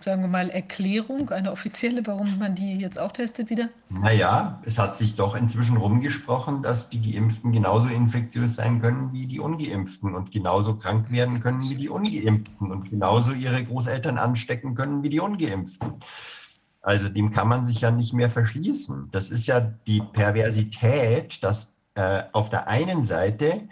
sagen 0.00 0.22
wir 0.22 0.28
mal, 0.28 0.48
Erklärung, 0.50 1.30
eine 1.30 1.52
offizielle, 1.52 2.06
warum 2.06 2.38
man 2.38 2.54
die 2.54 2.76
jetzt 2.76 2.98
auch 2.98 3.12
testet 3.12 3.50
wieder? 3.50 3.68
Naja, 3.90 4.60
es 4.64 4.78
hat 4.78 4.96
sich 4.96 5.14
doch 5.14 5.34
inzwischen 5.34 5.76
rumgesprochen, 5.76 6.62
dass 6.62 6.88
die 6.88 7.00
Geimpften 7.00 7.52
genauso 7.52 7.88
infektiös 7.88 8.56
sein 8.56 8.80
können 8.80 9.12
wie 9.12 9.26
die 9.26 9.40
Ungeimpften 9.40 10.14
und 10.14 10.30
genauso 10.30 10.76
krank 10.76 11.10
werden 11.10 11.40
können 11.40 11.62
wie 11.68 11.74
die 11.74 11.88
Ungeimpften 11.88 12.70
und 12.70 12.90
genauso 12.90 13.32
ihre 13.32 13.62
Großeltern 13.62 14.18
anstecken 14.18 14.74
können 14.74 15.02
wie 15.02 15.10
die 15.10 15.20
Ungeimpften. 15.20 15.94
Also 16.80 17.08
dem 17.08 17.30
kann 17.30 17.48
man 17.48 17.64
sich 17.64 17.80
ja 17.80 17.90
nicht 17.90 18.12
mehr 18.12 18.30
verschließen. 18.30 19.08
Das 19.12 19.28
ist 19.28 19.46
ja 19.46 19.60
die 19.60 20.02
Perversität, 20.12 21.42
dass 21.44 21.74
äh, 21.94 22.24
auf 22.32 22.50
der 22.50 22.68
einen 22.68 23.04
Seite 23.04 23.68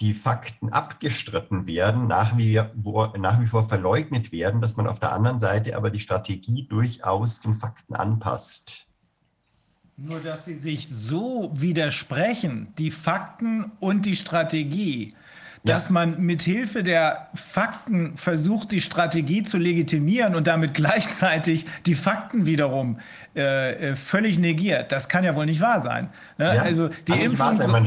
die 0.00 0.12
Fakten 0.12 0.70
abgestritten 0.70 1.66
werden, 1.66 2.06
nach 2.06 2.36
wie, 2.36 2.60
vor, 2.82 3.16
nach 3.18 3.40
wie 3.40 3.46
vor 3.46 3.68
verleugnet 3.68 4.30
werden, 4.30 4.60
dass 4.60 4.76
man 4.76 4.86
auf 4.86 5.00
der 5.00 5.12
anderen 5.12 5.40
Seite 5.40 5.76
aber 5.76 5.90
die 5.90 5.98
Strategie 5.98 6.66
durchaus 6.68 7.40
den 7.40 7.54
Fakten 7.54 7.94
anpasst. 7.94 8.86
Nur 9.96 10.20
dass 10.20 10.44
sie 10.44 10.54
sich 10.54 10.88
so 10.88 11.50
widersprechen, 11.54 12.74
die 12.76 12.90
Fakten 12.90 13.72
und 13.80 14.04
die 14.04 14.16
Strategie, 14.16 15.14
dass 15.64 15.86
ja. 15.86 15.92
man 15.92 16.20
mit 16.20 16.42
Hilfe 16.42 16.82
der 16.82 17.28
Fakten 17.34 18.18
versucht, 18.18 18.72
die 18.72 18.82
Strategie 18.82 19.42
zu 19.42 19.56
legitimieren 19.56 20.34
und 20.34 20.46
damit 20.46 20.74
gleichzeitig 20.74 21.64
die 21.86 21.94
Fakten 21.94 22.44
wiederum 22.44 23.00
äh, 23.34 23.92
äh 23.92 23.96
völlig 23.96 24.38
negiert. 24.38 24.92
Das 24.92 25.08
kann 25.08 25.24
ja 25.24 25.34
wohl 25.34 25.46
nicht 25.46 25.62
wahr 25.62 25.80
sein. 25.80 26.10
Ne? 26.36 26.54
Ja, 26.54 26.62
also 26.62 26.88
die 27.08 27.12
Impfung. 27.12 27.58
So, 27.58 27.84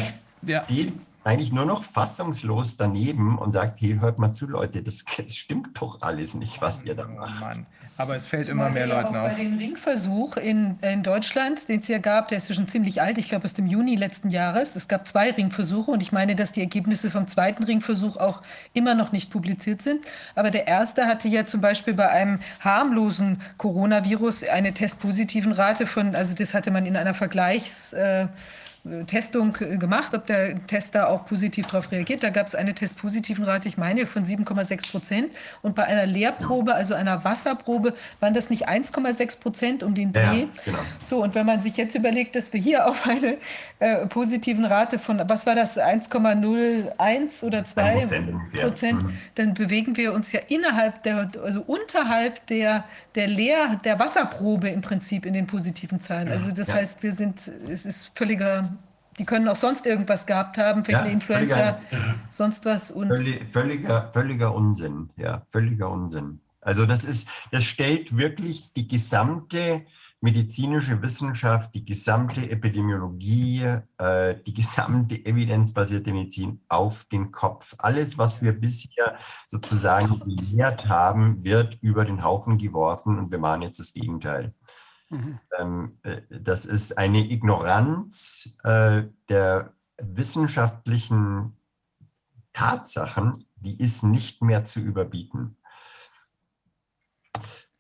ja. 0.48 0.64
Die 0.68 0.92
eigentlich 1.30 1.52
nur 1.52 1.66
noch 1.66 1.84
fassungslos 1.84 2.76
daneben 2.76 3.38
und 3.38 3.54
sagt, 3.54 3.80
hey, 3.82 3.98
hört 4.00 4.18
mal 4.18 4.34
zu, 4.34 4.48
Leute, 4.48 4.82
das, 4.82 5.06
das 5.18 5.36
stimmt 5.36 5.80
doch 5.80 6.02
alles 6.02 6.34
nicht, 6.34 6.60
was 6.60 6.84
ihr 6.84 6.96
da 6.96 7.06
Oh 7.08 7.20
macht. 7.20 7.42
Mann. 7.42 7.66
Aber 7.98 8.16
es 8.16 8.28
fällt 8.28 8.48
immer 8.48 8.70
mehr 8.70 8.88
Leuten 8.88 9.16
auf. 9.16 9.30
Bei 9.30 9.44
dem 9.44 9.58
Ringversuch 9.58 10.38
in, 10.38 10.80
in 10.82 11.04
Deutschland, 11.04 11.68
den 11.68 11.82
es 11.82 11.88
ja 11.90 12.00
gab, 12.00 12.30
der 12.30 12.38
ist 12.38 12.48
ja 12.48 12.56
schon 12.56 12.68
ziemlich 12.68 13.02
alt, 13.02 13.18
ich 13.18 13.28
glaube 13.28 13.44
aus 13.46 13.54
dem 13.54 13.68
Juni 13.68 13.96
letzten 13.96 14.30
Jahres. 14.30 14.76
Es 14.76 14.88
gab 14.88 15.06
zwei 15.06 15.32
Ringversuche 15.32 15.92
und 15.92 16.02
ich 16.02 16.12
meine, 16.14 16.36
dass 16.36 16.54
die 16.54 16.62
Ergebnisse 16.62 17.12
vom 17.12 17.28
zweiten 17.28 17.62
Ringversuch 17.64 18.16
auch 18.16 18.42
immer 18.74 18.96
noch 18.96 19.12
nicht 19.12 19.30
publiziert 19.30 19.82
sind. 19.82 20.06
Aber 20.34 20.50
der 20.50 20.66
erste 20.66 21.08
hatte 21.08 21.28
ja 21.28 21.46
zum 21.46 21.60
Beispiel 21.62 21.94
bei 21.94 22.10
einem 22.10 22.40
harmlosen 22.62 23.42
Coronavirus 23.58 24.46
eine 24.46 24.74
testpositiven 24.74 25.52
Rate 25.52 25.86
von, 25.86 26.16
also 26.16 26.34
das 26.34 26.54
hatte 26.54 26.72
man 26.72 26.86
in 26.86 26.96
einer 26.96 27.14
Vergleichs... 27.14 27.94
Äh, 27.94 28.30
Testung 29.08 29.56
äh, 29.60 29.78
gemacht, 29.78 30.14
ob 30.14 30.26
der 30.26 30.66
Tester 30.66 31.10
auch 31.10 31.26
positiv 31.26 31.68
darauf 31.68 31.92
reagiert. 31.92 32.24
Da 32.24 32.30
gab 32.30 32.48
es 32.48 32.56
eine 32.56 32.74
testpositiven 32.74 33.44
Rate, 33.44 33.68
ich 33.68 33.78
meine, 33.78 34.06
von 34.06 34.24
7,6 34.24 34.90
Prozent. 34.92 35.30
Und 35.62 35.76
bei 35.76 35.84
einer 35.86 36.06
Leerprobe, 36.06 36.74
also 36.74 36.94
einer 36.94 37.24
Wasserprobe, 37.24 37.94
waren 38.20 38.34
das 38.34 38.50
nicht 38.50 38.70
1,6 38.70 39.40
Prozent 39.40 39.84
um 39.84 39.96
den 39.96 40.12
Ja, 40.14 40.32
Dreh. 40.32 40.48
genau. 40.66 40.80
So, 41.02 41.22
und 41.22 41.36
wenn 41.36 41.46
man 41.46 41.62
sich 41.62 41.78
jetzt 41.78 41.94
überlegt, 41.96 42.36
dass 42.36 42.54
wir 42.54 42.60
hier 42.62 42.88
auf 42.88 43.08
eine 43.08 43.38
äh, 43.80 44.06
positiven 44.08 44.66
Rate 44.66 44.98
von, 44.98 45.22
was 45.28 45.46
war 45.46 45.56
das, 45.56 45.78
1,01 45.78 47.44
oder 47.46 47.64
2 47.66 48.06
Prozent 48.06 48.30
ungefähr. 48.34 48.62
Prozent, 48.66 49.04
Mhm. 49.04 49.14
dann 49.36 49.54
bewegen 49.54 49.98
wir 49.98 50.14
uns 50.14 50.32
ja 50.32 50.40
innerhalb 50.48 51.04
der, 51.04 51.30
also 51.44 51.62
unterhalb 51.62 52.46
der, 52.48 52.84
der 53.16 53.28
Leer, 53.28 53.80
der 53.84 54.00
Wasserprobe 54.00 54.70
im 54.70 54.82
Prinzip 54.82 55.26
in 55.26 55.34
den 55.34 55.48
positiven 55.48 56.00
Zahlen. 56.00 56.32
Also 56.32 56.52
das 56.52 56.70
Ja. 56.70 56.76
heißt, 56.76 57.04
wir 57.04 57.14
sind, 57.14 57.40
es 57.70 57.86
ist 57.86 58.12
völliger, 58.16 58.70
die 59.20 59.26
können 59.26 59.48
auch 59.48 59.56
sonst 59.58 59.86
irgendwas 59.86 60.26
gehabt 60.26 60.58
haben, 60.58 60.84
vielleicht 60.84 61.02
Ja, 61.02 61.06
eine 61.06 61.14
Influenza, 61.14 61.80
sonst 62.30 62.66
was. 62.66 62.90
Und 62.90 63.10
Völlig, 63.10 63.52
völliger, 63.52 64.10
völliger 64.14 64.56
Unsinn, 64.56 65.10
ja, 65.18 65.46
völliger 65.52 65.92
Unsinn. 65.92 66.40
Also 66.62 66.86
das 66.86 67.04
ist, 67.04 67.28
das 67.52 67.64
stellt 67.66 68.18
wirklich 68.18 68.74
die 68.74 68.88
gesamte 68.88 69.86
medizinische 70.22 71.02
Wissenschaft, 71.02 71.74
die 71.74 71.86
gesamte 71.86 72.50
Epidemiologie, 72.50 73.78
äh, 73.98 74.36
die 74.46 74.54
gesamte 74.54 75.16
evidenzbasierte 75.26 76.12
Medizin 76.12 76.62
auf 76.68 77.06
den 77.06 77.32
Kopf. 77.32 77.76
Alles, 77.78 78.18
was 78.18 78.42
wir 78.42 78.52
bisher 78.52 79.18
sozusagen 79.48 80.20
gelehrt 80.20 80.88
haben, 80.88 81.44
wird 81.44 81.78
über 81.82 82.04
den 82.04 82.24
Haufen 82.24 82.58
geworfen 82.58 83.18
und 83.18 83.32
wir 83.32 83.40
machen 83.40 83.62
jetzt 83.62 83.80
das 83.80 83.94
Gegenteil. 83.94 84.54
Ähm, 85.58 85.98
äh, 86.04 86.22
das 86.30 86.66
ist 86.66 86.98
eine 86.98 87.20
Ignoranz 87.20 88.58
äh, 88.64 89.04
der 89.28 89.74
wissenschaftlichen 89.98 91.58
Tatsachen, 92.54 93.46
die 93.56 93.80
ist 93.80 94.04
nicht 94.04 94.42
mehr 94.42 94.64
zu 94.66 94.80
überbieten. 94.80 95.58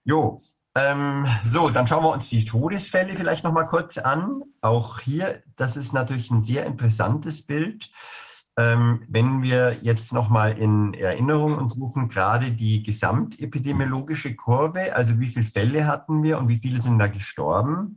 Jo, 0.03 0.41
ähm, 0.75 1.27
so, 1.45 1.69
dann 1.69 1.87
schauen 1.87 2.03
wir 2.03 2.11
uns 2.11 2.29
die 2.29 2.45
Todesfälle 2.45 3.15
vielleicht 3.15 3.43
noch 3.43 3.51
mal 3.51 3.65
kurz 3.65 3.97
an. 3.97 4.43
Auch 4.61 4.99
hier, 4.99 5.43
das 5.55 5.77
ist 5.77 5.93
natürlich 5.93 6.31
ein 6.31 6.43
sehr 6.43 6.65
interessantes 6.65 7.45
Bild. 7.45 7.91
Ähm, 8.59 9.05
wenn 9.07 9.41
wir 9.41 9.77
jetzt 9.83 10.11
noch 10.11 10.27
mal 10.27 10.57
in 10.57 10.93
Erinnerung 10.93 11.57
uns 11.57 11.77
rufen, 11.77 12.09
gerade 12.09 12.51
die 12.51 12.83
gesamtepidemiologische 12.83 14.35
Kurve, 14.35 14.93
also 14.93 15.17
wie 15.17 15.29
viele 15.29 15.45
Fälle 15.45 15.87
hatten 15.87 16.23
wir 16.23 16.37
und 16.37 16.49
wie 16.49 16.57
viele 16.57 16.81
sind 16.81 16.99
da 16.99 17.07
gestorben. 17.07 17.95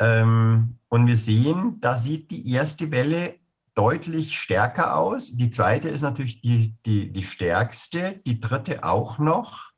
Ähm, 0.00 0.78
und 0.88 1.06
wir 1.06 1.18
sehen, 1.18 1.76
da 1.82 1.98
sieht 1.98 2.30
die 2.30 2.50
erste 2.50 2.90
Welle 2.90 3.34
deutlich 3.74 4.38
stärker 4.38 4.96
aus. 4.96 5.36
Die 5.36 5.50
zweite 5.50 5.90
ist 5.90 6.00
natürlich 6.00 6.40
die, 6.40 6.74
die, 6.86 7.12
die 7.12 7.22
stärkste, 7.22 8.22
die 8.24 8.40
dritte 8.40 8.82
auch 8.82 9.18
noch. 9.18 9.72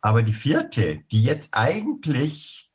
Aber 0.00 0.22
die 0.22 0.32
vierte, 0.32 1.00
die 1.12 1.22
jetzt 1.22 1.50
eigentlich 1.52 2.72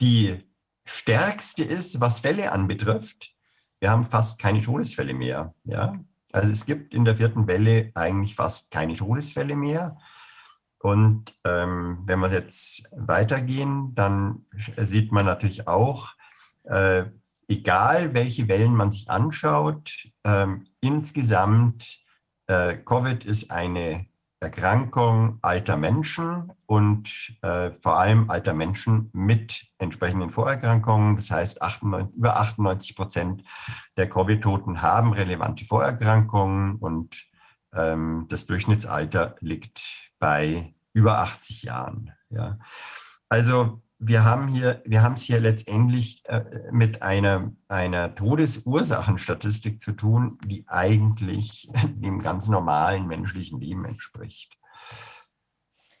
die 0.00 0.44
stärkste 0.84 1.62
ist, 1.62 2.00
was 2.00 2.18
Fälle 2.18 2.50
anbetrifft, 2.50 3.36
wir 3.80 3.90
haben 3.90 4.04
fast 4.04 4.38
keine 4.38 4.60
Todesfälle 4.60 5.14
mehr. 5.14 5.54
Ja? 5.64 5.98
Also 6.32 6.52
es 6.52 6.66
gibt 6.66 6.94
in 6.94 7.04
der 7.04 7.16
vierten 7.16 7.46
Welle 7.46 7.90
eigentlich 7.94 8.36
fast 8.36 8.70
keine 8.70 8.94
Todesfälle 8.94 9.56
mehr. 9.56 9.98
Und 10.78 11.34
ähm, 11.44 12.02
wenn 12.06 12.20
wir 12.20 12.30
jetzt 12.30 12.88
weitergehen, 12.92 13.94
dann 13.94 14.46
sieht 14.76 15.12
man 15.12 15.26
natürlich 15.26 15.66
auch, 15.66 16.14
äh, 16.64 17.04
egal 17.48 18.14
welche 18.14 18.48
Wellen 18.48 18.74
man 18.74 18.92
sich 18.92 19.10
anschaut, 19.10 20.08
ähm, 20.24 20.66
insgesamt 20.80 22.00
äh, 22.46 22.76
Covid 22.76 23.24
ist 23.24 23.50
eine 23.50 24.06
Erkrankung 24.40 25.38
alter 25.42 25.76
Menschen 25.76 26.50
und 26.64 27.36
äh, 27.42 27.70
vor 27.72 27.98
allem 27.98 28.30
alter 28.30 28.54
Menschen 28.54 29.10
mit 29.12 29.66
entsprechenden 29.76 30.30
Vorerkrankungen. 30.30 31.16
Das 31.16 31.30
heißt, 31.30 31.60
98, 31.60 32.16
über 32.16 32.38
98 32.38 32.96
Prozent 32.96 33.44
der 33.98 34.08
Covid-Toten 34.08 34.80
haben 34.80 35.12
relevante 35.12 35.66
Vorerkrankungen 35.66 36.76
und 36.76 37.26
ähm, 37.74 38.26
das 38.30 38.46
Durchschnittsalter 38.46 39.36
liegt 39.40 40.10
bei 40.18 40.74
über 40.94 41.18
80 41.18 41.62
Jahren. 41.62 42.12
Ja. 42.30 42.58
Also 43.28 43.82
wir 44.00 44.24
haben 44.24 44.48
hier, 44.48 44.82
wir 44.86 45.02
haben 45.02 45.12
es 45.12 45.22
hier 45.22 45.38
letztendlich 45.38 46.22
äh, 46.24 46.42
mit 46.72 47.02
einer, 47.02 47.52
einer 47.68 48.14
Todesursachenstatistik 48.14 49.80
zu 49.80 49.92
tun, 49.92 50.38
die 50.46 50.64
eigentlich 50.66 51.70
dem 51.86 52.20
ganz 52.22 52.48
normalen 52.48 53.06
menschlichen 53.06 53.60
Leben 53.60 53.84
entspricht. 53.84 54.56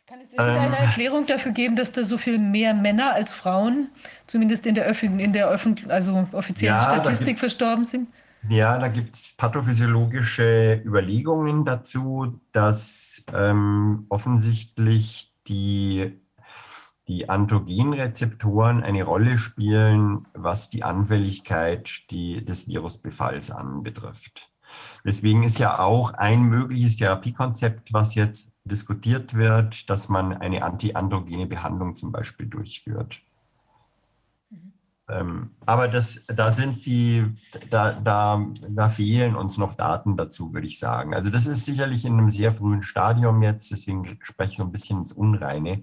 Kann 0.06 0.20
es 0.22 0.32
irgendeine 0.32 0.78
Ähm. 0.78 0.84
Erklärung 0.84 1.26
dafür 1.26 1.52
geben, 1.52 1.76
dass 1.76 1.92
da 1.92 2.02
so 2.02 2.18
viel 2.18 2.38
mehr 2.38 2.74
Männer 2.74 3.12
als 3.12 3.34
Frauen, 3.34 3.90
zumindest 4.26 4.66
in 4.66 4.74
der, 4.74 4.86
Öff 4.86 5.02
in 5.02 5.32
der 5.32 5.48
Öffentlich 5.48 5.88
also 5.88 6.26
offiziellen 6.32 6.74
Ja, 6.74 6.82
Statistik, 6.82 7.38
verstorben 7.38 7.84
sind? 7.84 8.08
Ja, 8.48 8.78
da 8.78 8.88
gibt 8.88 9.14
es 9.14 9.36
pathophysiologische 9.36 10.82
Überlegungen 10.84 11.66
dazu, 11.66 12.40
dass 12.52 13.22
ähm, 13.34 14.06
offensichtlich 14.08 15.34
die, 15.46 16.18
die 17.10 17.28
Antigenrezeptoren 17.28 18.84
eine 18.84 19.02
Rolle 19.02 19.36
spielen, 19.36 20.28
was 20.32 20.70
die 20.70 20.84
Anfälligkeit 20.84 22.08
die, 22.12 22.44
des 22.44 22.68
Virusbefalls 22.68 23.50
anbetrifft. 23.50 24.48
Deswegen 25.04 25.42
ist 25.42 25.58
ja 25.58 25.80
auch 25.80 26.14
ein 26.14 26.44
mögliches 26.44 26.98
Therapiekonzept, 26.98 27.92
was 27.92 28.14
jetzt 28.14 28.52
diskutiert 28.62 29.34
wird, 29.34 29.90
dass 29.90 30.08
man 30.08 30.34
eine 30.34 30.62
antiandrogene 30.62 31.48
Behandlung 31.48 31.96
zum 31.96 32.12
Beispiel 32.12 32.46
durchführt. 32.46 33.20
Ähm, 35.08 35.50
aber 35.66 35.88
das, 35.88 36.24
da 36.28 36.52
sind 36.52 36.86
die, 36.86 37.24
da, 37.70 37.90
da, 37.90 38.46
da 38.68 38.88
fehlen 38.88 39.34
uns 39.34 39.58
noch 39.58 39.74
Daten 39.74 40.16
dazu, 40.16 40.54
würde 40.54 40.68
ich 40.68 40.78
sagen. 40.78 41.12
Also 41.12 41.28
das 41.28 41.46
ist 41.46 41.64
sicherlich 41.64 42.04
in 42.04 42.12
einem 42.12 42.30
sehr 42.30 42.54
frühen 42.54 42.84
Stadium 42.84 43.42
jetzt, 43.42 43.72
deswegen 43.72 44.16
spreche 44.22 44.52
ich 44.52 44.56
so 44.58 44.62
ein 44.62 44.70
bisschen 44.70 45.00
ins 45.00 45.10
Unreine. 45.10 45.82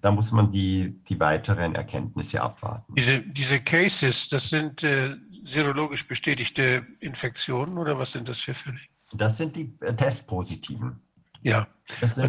Da 0.00 0.10
muss 0.10 0.32
man 0.32 0.50
die, 0.50 0.98
die 1.08 1.20
weiteren 1.20 1.74
Erkenntnisse 1.74 2.40
abwarten. 2.40 2.94
Diese, 2.94 3.20
diese 3.20 3.60
Cases, 3.60 4.28
das 4.28 4.48
sind 4.48 4.82
äh, 4.82 5.14
serologisch 5.44 6.06
bestätigte 6.06 6.86
Infektionen 7.00 7.76
oder 7.78 7.98
was 7.98 8.12
sind 8.12 8.28
das 8.28 8.40
für 8.40 8.54
Fälle? 8.54 8.78
Das 9.12 9.36
sind 9.36 9.56
die 9.56 9.74
äh, 9.80 9.94
Testpositiven. 9.94 11.00
Ja, 11.42 11.66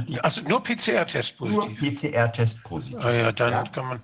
die 0.08 0.20
also 0.22 0.42
nur 0.48 0.64
PCR-Test 0.64 1.40
nur 1.42 1.66
positiv. 1.66 2.02
PCR-Testpositiven. 2.02 3.04
Ah 3.04 3.12
ja, 3.12 3.32
dann 3.32 3.52
Ja. 3.52 3.64
kann 3.64 3.88
man. 3.88 4.04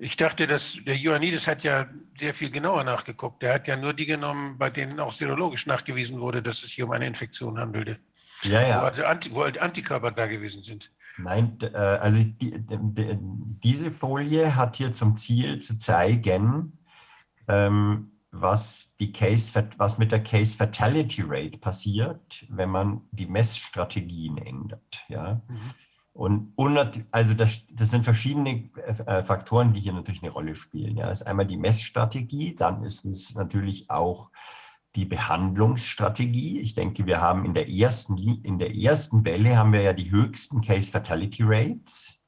Ich 0.00 0.16
dachte, 0.16 0.46
dass 0.46 0.76
der 0.86 0.94
Ioannidis 0.96 1.46
hat 1.48 1.64
ja 1.64 1.86
sehr 2.18 2.32
viel 2.34 2.50
genauer 2.50 2.84
nachgeguckt. 2.84 3.42
Der 3.42 3.54
hat 3.54 3.66
ja 3.66 3.76
nur 3.76 3.94
die 3.94 4.06
genommen, 4.06 4.56
bei 4.58 4.70
denen 4.70 4.98
auch 5.00 5.12
serologisch 5.12 5.66
nachgewiesen 5.66 6.20
wurde, 6.20 6.40
dass 6.42 6.62
es 6.62 6.70
hier 6.70 6.84
um 6.84 6.92
eine 6.92 7.06
Infektion 7.06 7.58
handelte. 7.58 7.98
Ja, 8.42 8.60
Wo, 8.60 8.68
ja. 8.68 8.82
also 8.82 9.04
Anti, 9.04 9.34
wo 9.34 9.42
halt 9.42 9.58
Antikörper 9.58 10.12
da 10.12 10.26
gewesen 10.26 10.62
sind. 10.62 10.92
Nein, 11.18 11.58
äh, 11.60 11.76
also 11.76 12.18
die, 12.18 12.50
d- 12.50 12.78
d- 12.80 13.18
diese 13.20 13.90
Folie 13.90 14.54
hat 14.54 14.76
hier 14.76 14.92
zum 14.92 15.16
Ziel 15.16 15.58
zu 15.58 15.76
zeigen, 15.78 16.78
ähm, 17.48 18.12
was, 18.30 18.94
die 19.00 19.10
Case, 19.10 19.52
was 19.78 19.98
mit 19.98 20.12
der 20.12 20.22
Case 20.22 20.56
Fatality 20.56 21.22
Rate 21.26 21.58
passiert, 21.58 22.46
wenn 22.50 22.70
man 22.70 23.00
die 23.10 23.26
Messstrategien 23.26 24.36
ändert. 24.38 25.04
Ja? 25.08 25.40
Und, 26.12 26.52
und 26.56 26.74
nat- 26.74 27.06
also 27.10 27.34
das, 27.34 27.66
das 27.72 27.90
sind 27.90 28.04
verschiedene 28.04 28.70
äh, 29.06 29.24
Faktoren, 29.24 29.72
die 29.72 29.80
hier 29.80 29.94
natürlich 29.94 30.22
eine 30.22 30.32
Rolle 30.32 30.54
spielen. 30.54 30.96
Ja? 30.96 31.08
Das 31.08 31.22
ist 31.22 31.26
einmal 31.26 31.46
die 31.46 31.56
Messstrategie, 31.56 32.54
dann 32.54 32.84
ist 32.84 33.04
es 33.04 33.34
natürlich 33.34 33.90
auch 33.90 34.30
die 34.94 35.04
Behandlungsstrategie. 35.04 36.60
Ich 36.60 36.74
denke, 36.74 37.06
wir 37.06 37.20
haben 37.20 37.44
in 37.44 37.54
der 37.54 37.68
ersten, 37.68 38.16
in 38.18 38.58
der 38.58 38.74
ersten 38.74 39.24
Welle 39.24 39.56
haben 39.56 39.72
wir 39.72 39.82
ja 39.82 39.92
die 39.92 40.10
höchsten 40.10 40.60
Case 40.60 40.90
Fatality 40.90 41.42
Rates. 41.44 42.20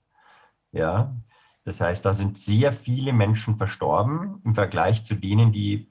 Ja, 0.72 1.16
das 1.64 1.80
heißt, 1.80 2.04
da 2.04 2.14
sind 2.14 2.38
sehr 2.38 2.72
viele 2.72 3.12
Menschen 3.12 3.56
verstorben 3.56 4.40
im 4.44 4.54
Vergleich 4.54 5.04
zu 5.04 5.14
denen, 5.14 5.52
die 5.52 5.90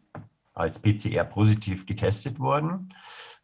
als 0.53 0.79
PCR-positiv 0.79 1.85
getestet 1.85 2.39
wurden. 2.39 2.93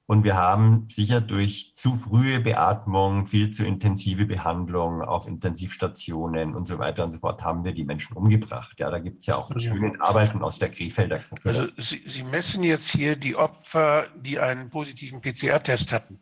Und 0.08 0.24
wir 0.24 0.36
haben 0.36 0.88
sicher 0.92 1.20
durch 1.20 1.74
zu 1.74 1.96
frühe 1.96 2.40
Beatmung, 2.40 3.26
viel 3.26 3.50
zu 3.50 3.66
intensive 3.66 4.26
Behandlung 4.28 5.02
auf 5.02 5.28
Intensivstationen 5.28 6.54
und 6.54 6.68
so 6.68 6.78
weiter 6.78 7.04
und 7.06 7.12
so 7.12 7.18
fort, 7.18 7.42
haben 7.44 7.64
wir 7.64 7.72
die 7.72 7.86
Menschen 7.86 8.16
umgebracht. 8.16 8.80
Ja, 8.80 8.92
da 8.92 9.00
gibt 9.00 9.22
es 9.22 9.26
ja 9.26 9.36
auch 9.36 9.52
schöne 9.60 10.00
Arbeiten 10.00 10.44
aus 10.44 10.60
der 10.60 10.70
Krefelder 10.70 11.20
Gruppe. 11.20 11.50
Also 11.50 11.68
Sie, 11.78 12.04
Sie 12.06 12.24
messen 12.24 12.64
jetzt 12.64 12.88
hier 12.90 13.16
die 13.16 13.36
Opfer, 13.36 14.08
die 14.16 14.38
einen 14.40 14.70
positiven 14.70 15.22
PCR-Test 15.22 15.92
hatten. 15.92 16.20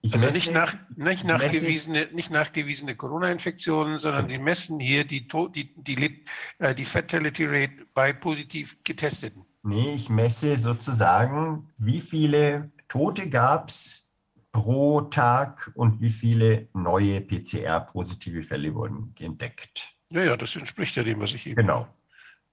Ich 0.00 0.14
Also 0.14 0.26
messe- 0.26 0.36
nicht, 0.38 0.52
nach, 0.52 0.74
nicht, 0.96 1.12
ich 1.20 1.24
nachgewiesene, 1.24 2.08
nicht 2.12 2.30
nachgewiesene 2.30 2.94
Corona-Infektionen, 2.94 3.98
sondern 3.98 4.28
die 4.28 4.38
messen 4.38 4.80
hier 4.80 5.04
die, 5.04 5.26
die, 5.54 5.74
die, 5.76 6.24
äh, 6.58 6.74
die 6.74 6.84
Fatality 6.86 7.44
Rate 7.46 7.86
bei 7.92 8.12
positiv 8.14 8.78
Getesteten. 8.84 9.44
Nee, 9.66 9.94
ich 9.94 10.10
messe 10.10 10.58
sozusagen, 10.58 11.70
wie 11.78 12.02
viele 12.02 12.70
Tote 12.86 13.30
gab 13.30 13.70
es 13.70 14.04
pro 14.52 15.00
Tag 15.00 15.72
und 15.74 16.02
wie 16.02 16.10
viele 16.10 16.68
neue 16.74 17.22
PCR-positive 17.22 18.42
Fälle 18.42 18.74
wurden 18.74 19.14
entdeckt. 19.18 19.96
Ja, 20.10 20.22
ja, 20.22 20.36
das 20.36 20.54
entspricht 20.54 20.94
ja 20.96 21.02
dem, 21.02 21.18
was 21.18 21.32
ich 21.32 21.46
eben 21.46 21.56
Genau, 21.56 21.88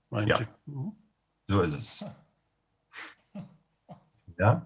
meinte. 0.09 0.31
Ja. 0.31 0.39
Mhm. 0.65 0.93
so 1.47 1.61
ist 1.61 1.73
es. 1.73 2.05
Ja. 4.39 4.65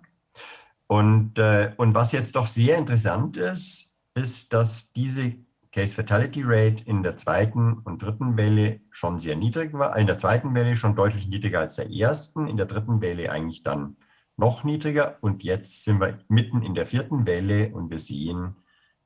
Und, 0.85 1.39
äh, 1.39 1.73
und 1.77 1.95
was 1.95 2.11
jetzt 2.11 2.35
doch 2.35 2.45
sehr 2.45 2.77
interessant 2.77 3.37
ist, 3.37 3.91
ist, 4.13 4.53
dass 4.53 4.93
diese 4.93 5.33
Case 5.75 5.93
Fatality 5.93 6.41
Rate 6.41 6.83
in 6.85 7.03
der 7.03 7.17
zweiten 7.17 7.79
und 7.79 8.01
dritten 8.01 8.37
Welle 8.37 8.79
schon 8.91 9.19
sehr 9.19 9.35
niedrig 9.35 9.73
war. 9.73 9.97
In 9.97 10.07
der 10.07 10.17
zweiten 10.17 10.55
Welle 10.55 10.77
schon 10.77 10.95
deutlich 10.95 11.27
niedriger 11.27 11.59
als 11.59 11.75
der 11.75 11.91
ersten, 11.91 12.47
in 12.47 12.55
der 12.55 12.65
dritten 12.65 13.01
Welle 13.01 13.29
eigentlich 13.29 13.61
dann 13.61 13.97
noch 14.37 14.63
niedriger. 14.63 15.17
Und 15.19 15.43
jetzt 15.43 15.83
sind 15.83 15.99
wir 15.99 16.17
mitten 16.29 16.61
in 16.61 16.75
der 16.75 16.85
vierten 16.85 17.27
Welle 17.27 17.73
und 17.73 17.89
wir 17.89 17.99
sehen, 17.99 18.55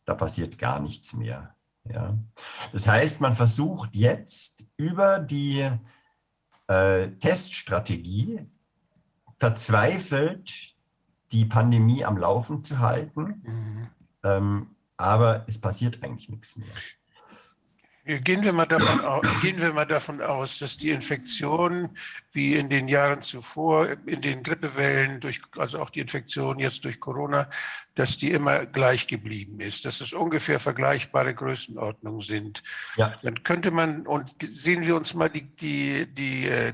da 0.06 0.14
passiert 0.14 0.60
gar 0.60 0.80
nichts 0.80 1.14
mehr. 1.14 1.56
Ja. 1.86 2.16
Das 2.72 2.86
heißt, 2.88 3.20
man 3.20 3.34
versucht 3.34 3.96
jetzt 3.96 4.68
über 4.78 5.18
die 5.18 5.68
äh, 6.68 7.08
Teststrategie 7.20 8.46
verzweifelt 9.38 10.76
die 11.32 11.46
Pandemie 11.46 12.06
am 12.06 12.18
Laufen 12.18 12.64
zu 12.64 12.78
halten, 12.78 13.42
Mhm. 13.44 13.88
ähm, 14.24 14.76
aber 15.00 15.46
es 15.48 15.58
passiert 15.58 16.04
eigentlich 16.04 16.30
nichts 16.30 16.58
mehr. 16.58 16.68
Gehen 18.22 18.44
wir, 18.44 18.54
mal 18.54 18.66
davon 18.66 19.02
aus, 19.02 19.26
gehen 19.42 19.62
wir 19.62 19.72
mal 19.72 19.86
davon 19.86 20.20
aus, 20.20 20.58
dass 20.58 20.78
die 20.78 20.90
Infektion 20.90 21.96
wie 22.32 22.56
in 22.56 22.68
den 22.68 22.88
Jahren 22.88 23.22
zuvor, 23.22 23.88
in 24.08 24.22
den 24.22 24.42
Grippewellen, 24.42 25.20
durch, 25.20 25.42
also 25.58 25.80
auch 25.80 25.92
die 25.92 26.00
Infektion 26.00 26.58
jetzt 26.58 26.84
durch 26.86 27.00
Corona, 27.00 27.50
dass 27.94 28.18
die 28.18 28.32
immer 28.32 28.66
gleich 28.66 29.06
geblieben 29.06 29.60
ist, 29.60 29.86
dass 29.86 30.02
es 30.02 30.12
ungefähr 30.12 30.60
vergleichbare 30.60 31.36
Größenordnungen 31.36 32.22
sind. 32.22 32.64
Ja. 32.96 33.16
Dann 33.22 33.44
könnte 33.44 33.70
man, 33.70 34.08
und 34.08 34.36
sehen 34.42 34.82
wir 34.82 34.96
uns 34.96 35.14
mal 35.14 35.30
die, 35.30 35.56
die, 35.56 36.08
die, 36.12 36.48
äh, 36.48 36.74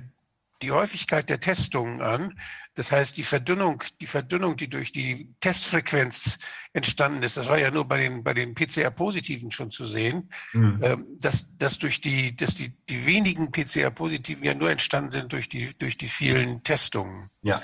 die 0.62 0.72
Häufigkeit 0.72 1.30
der 1.30 1.40
Testungen 1.40 2.02
an. 2.02 2.40
Das 2.76 2.92
heißt, 2.92 3.18
die 3.18 3.24
Verdünnung, 3.24 3.84
die 4.02 4.08
Verdünnung, 4.08 4.58
die 4.58 4.70
durch 4.70 4.92
die 4.92 5.34
Testfrequenz 5.40 6.38
entstanden 6.74 7.24
ist, 7.24 7.38
das 7.38 7.48
war 7.48 7.58
ja 7.58 7.72
nur 7.72 7.86
bei 7.86 7.98
den, 7.98 8.24
bei 8.24 8.34
den 8.34 8.54
PCR-Positiven 8.54 9.52
schon 9.52 9.72
zu 9.72 9.86
sehen 9.86 10.30
Mhm. 10.54 11.18
dass, 11.20 11.46
dass 11.58 11.78
durch 11.78 12.02
die, 12.02 12.36
dass 12.36 12.56
die, 12.56 12.70
die 12.90 13.06
wenigen 13.06 13.52
PCR-Positiven 13.52 14.44
ja 14.44 14.54
nur 14.54 14.70
entstanden 14.70 15.12
sind 15.12 15.34
durch 15.34 15.50
die, 15.50 15.74
durch 15.78 15.98
die 15.98 16.08
vielen 16.08 16.64
Testungen. 16.64 17.30
Ja. 17.42 17.60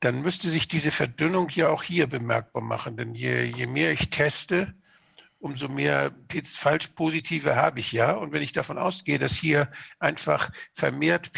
Dann 0.00 0.22
müsste 0.22 0.50
sich 0.50 0.68
diese 0.68 0.92
Verdünnung 0.92 1.48
ja 1.50 1.68
auch 1.68 1.82
hier 1.82 2.06
bemerkbar 2.06 2.62
machen. 2.62 2.96
Denn 2.96 3.14
je, 3.14 3.44
je 3.44 3.66
mehr 3.66 3.92
ich 3.92 4.10
teste, 4.10 4.74
umso 5.38 5.68
mehr 5.68 6.12
Falschpositive 6.44 7.56
habe 7.56 7.80
ich 7.80 7.92
ja. 7.92 8.12
Und 8.12 8.32
wenn 8.32 8.42
ich 8.42 8.52
davon 8.52 8.78
ausgehe, 8.78 9.18
dass 9.18 9.34
hier 9.34 9.70
einfach 9.98 10.50
vermehrt 10.72 11.32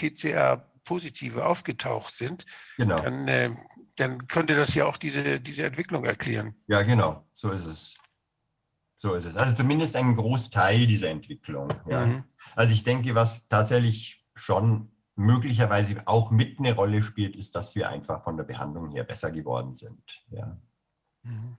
PCR-Positive 0.85 1.45
aufgetaucht 1.45 2.15
sind, 2.15 2.45
Genau. 2.77 3.01
dann, 3.01 3.29
äh, 3.29 3.51
dann 3.97 4.27
könnte 4.27 4.57
das 4.57 4.75
ja 4.75 4.87
auch 4.87 4.97
diese, 4.97 5.41
diese 5.41 5.65
Entwicklung 5.65 6.05
erklären. 6.05 6.55
Ja, 6.67 6.83
genau. 6.83 7.27
So 7.35 7.51
ist 7.51 7.67
es. 7.67 7.99
So 8.97 9.15
ist 9.15 9.25
es. 9.25 9.37
Also 9.37 9.55
zumindest 9.55 9.97
ein 9.97 10.15
Großteil 10.15 10.87
dieser 10.87 11.09
Entwicklung. 11.09 11.69
Ja. 11.89 12.07
Mhm. 12.07 12.25
Also 12.55 12.73
ich 12.73 12.85
denke, 12.85 13.15
was 13.15 13.49
tatsächlich 13.49 14.25
schon 14.35 14.93
möglicherweise 15.15 16.03
auch 16.07 16.31
mit 16.31 16.59
eine 16.59 16.75
Rolle 16.75 17.03
spielt, 17.03 17.37
ist, 17.37 17.55
dass 17.55 17.75
wir 17.75 17.89
einfach 17.89 18.23
von 18.23 18.37
der 18.37 18.45
Behandlung 18.45 18.91
her 18.91 19.05
besser 19.05 19.31
geworden 19.31 19.75
sind. 19.75 20.25
Ja. 20.31 20.57
Mhm. 21.23 21.59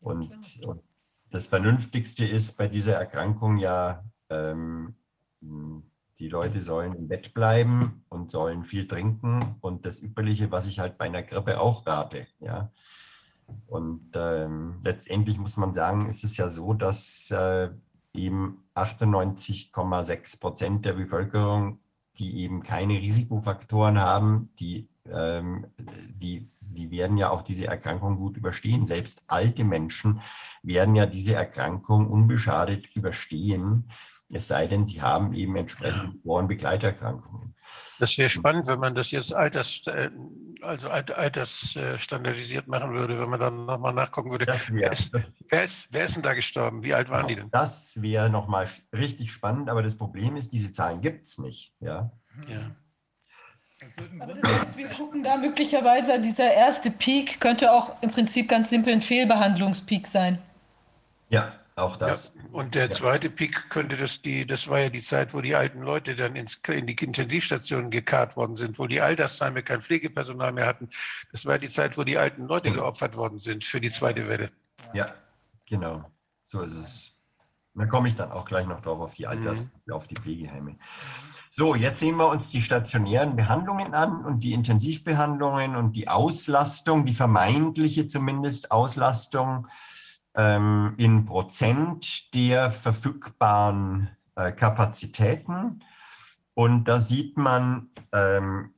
Und, 0.00 0.64
und 0.64 0.82
das 1.30 1.46
Vernünftigste 1.46 2.24
ist 2.24 2.56
bei 2.56 2.68
dieser 2.68 2.94
Erkrankung 2.94 3.56
ja, 3.56 4.04
ähm, 4.30 4.94
die 6.18 6.28
Leute 6.28 6.62
sollen 6.62 6.94
im 6.94 7.08
Bett 7.08 7.34
bleiben 7.34 8.04
und 8.08 8.30
sollen 8.30 8.64
viel 8.64 8.88
trinken 8.88 9.56
und 9.60 9.84
das 9.84 10.00
Übliche, 10.00 10.50
was 10.50 10.66
ich 10.66 10.78
halt 10.78 10.96
bei 10.98 11.06
einer 11.06 11.22
Grippe 11.22 11.60
auch 11.60 11.86
rate. 11.86 12.26
Ja. 12.40 12.72
Und 13.66 14.10
ähm, 14.14 14.80
letztendlich 14.82 15.38
muss 15.38 15.56
man 15.56 15.74
sagen, 15.74 16.08
ist 16.08 16.24
es 16.24 16.36
ja 16.36 16.48
so, 16.48 16.72
dass 16.72 17.30
äh, 17.30 17.68
eben 18.14 18.64
98,6 18.74 20.40
Prozent 20.40 20.84
der 20.84 20.94
Bevölkerung, 20.94 21.80
die 22.18 22.38
eben 22.38 22.62
keine 22.62 22.94
Risikofaktoren 22.94 24.00
haben, 24.00 24.50
die, 24.58 24.88
ähm, 25.08 25.66
die, 25.78 26.48
die 26.60 26.90
werden 26.90 27.18
ja 27.18 27.30
auch 27.30 27.42
diese 27.42 27.66
Erkrankung 27.66 28.16
gut 28.16 28.38
überstehen. 28.38 28.86
Selbst 28.86 29.22
alte 29.26 29.64
Menschen 29.64 30.20
werden 30.62 30.96
ja 30.96 31.06
diese 31.06 31.34
Erkrankung 31.34 32.08
unbeschadet 32.08 32.88
überstehen, 32.96 33.88
es 34.30 34.48
sei 34.48 34.66
denn, 34.66 34.86
sie 34.86 35.02
haben 35.02 35.32
eben 35.32 35.56
entsprechend 35.56 36.22
Vor- 36.22 36.38
und 36.40 36.48
Begleiterkrankungen. 36.48 37.54
Das 37.98 38.16
wäre 38.18 38.28
spannend, 38.28 38.66
wenn 38.66 38.78
man 38.78 38.94
das 38.94 39.10
jetzt 39.10 39.32
alters, 39.32 39.80
äh, 39.86 40.10
also 40.60 40.90
alt- 40.90 41.12
altersstandardisiert 41.12 42.68
machen 42.68 42.92
würde, 42.92 43.18
wenn 43.18 43.30
man 43.30 43.40
dann 43.40 43.64
nochmal 43.66 43.94
nachgucken 43.94 44.30
würde. 44.30 44.44
Das 44.46 44.70
Wer 44.70 44.92
ist, 44.92 45.10
wer, 45.48 45.64
ist, 45.64 45.88
wer 45.90 46.04
ist 46.06 46.16
denn 46.16 46.22
da 46.22 46.34
gestorben? 46.34 46.82
Wie 46.82 46.92
alt 46.94 47.08
waren 47.08 47.26
die 47.26 47.36
denn? 47.36 47.50
das 47.50 48.00
wäre 48.00 48.28
nochmal 48.28 48.68
richtig 48.92 49.32
spannend, 49.32 49.70
aber 49.70 49.82
das 49.82 49.96
Problem 49.96 50.36
ist, 50.36 50.52
diese 50.52 50.72
Zahlen 50.72 51.00
gibt 51.00 51.26
es 51.26 51.38
nicht. 51.38 51.72
Ja. 51.80 52.12
Ja. 52.48 52.76
Aber 54.20 54.34
das 54.34 54.60
heißt, 54.62 54.76
wir 54.76 54.88
gucken 54.90 55.22
da 55.22 55.36
möglicherweise, 55.36 56.20
dieser 56.20 56.52
erste 56.52 56.90
Peak 56.90 57.40
könnte 57.40 57.72
auch 57.72 57.96
im 58.02 58.10
Prinzip 58.10 58.48
ganz 58.48 58.70
simpel 58.70 58.92
ein 58.92 59.00
Fehlbehandlungspeak 59.02 60.06
sein. 60.06 60.38
ja, 61.28 61.52
auch 61.76 61.96
das. 61.96 62.32
Ja, 62.34 62.42
und 62.52 62.74
der 62.74 62.90
zweite 62.90 63.28
Peak 63.28 63.68
könnte 63.68 63.96
das 63.96 64.22
die, 64.22 64.46
das 64.46 64.68
war 64.68 64.80
ja 64.80 64.88
die 64.88 65.02
Zeit, 65.02 65.34
wo 65.34 65.42
die 65.42 65.54
alten 65.54 65.82
Leute 65.82 66.16
dann 66.16 66.34
ins, 66.34 66.58
in 66.68 66.86
die 66.86 66.94
Intensivstationen 66.94 67.90
gekarrt 67.90 68.36
worden 68.36 68.56
sind, 68.56 68.78
wo 68.78 68.86
die 68.86 69.02
Altersheime 69.02 69.62
kein 69.62 69.82
Pflegepersonal 69.82 70.52
mehr 70.52 70.66
hatten. 70.66 70.88
Das 71.32 71.44
war 71.44 71.58
die 71.58 71.68
Zeit, 71.68 71.98
wo 71.98 72.04
die 72.04 72.16
alten 72.16 72.46
Leute 72.46 72.72
geopfert 72.72 73.16
worden 73.16 73.40
sind 73.40 73.64
für 73.64 73.80
die 73.80 73.90
zweite 73.90 74.26
Welle. 74.26 74.50
Ja, 74.94 75.12
genau. 75.68 76.10
So 76.44 76.62
ist 76.62 76.74
es. 76.74 77.12
Da 77.74 77.84
komme 77.84 78.08
ich 78.08 78.16
dann 78.16 78.32
auch 78.32 78.46
gleich 78.46 78.66
noch 78.66 78.80
drauf 78.80 79.00
auf 79.00 79.14
die 79.14 79.26
Alters, 79.26 79.68
auf 79.90 80.06
die 80.08 80.14
Pflegeheime. 80.14 80.78
So, 81.50 81.74
jetzt 81.74 82.00
sehen 82.00 82.16
wir 82.16 82.28
uns 82.28 82.50
die 82.50 82.62
stationären 82.62 83.36
Behandlungen 83.36 83.92
an 83.92 84.24
und 84.24 84.40
die 84.44 84.54
Intensivbehandlungen 84.54 85.76
und 85.76 85.92
die 85.92 86.08
Auslastung, 86.08 87.04
die 87.04 87.14
vermeintliche 87.14 88.06
zumindest 88.06 88.70
Auslastung 88.70 89.66
ähm, 90.36 90.94
in 90.98 91.24
Prozent 91.24 92.32
der 92.34 92.70
verfügbaren 92.70 94.10
äh, 94.34 94.52
Kapazitäten. 94.52 95.82
Und 96.54 96.84
da 96.84 96.98
sieht 96.98 97.36
man 97.36 97.90
ähm, 98.12 98.74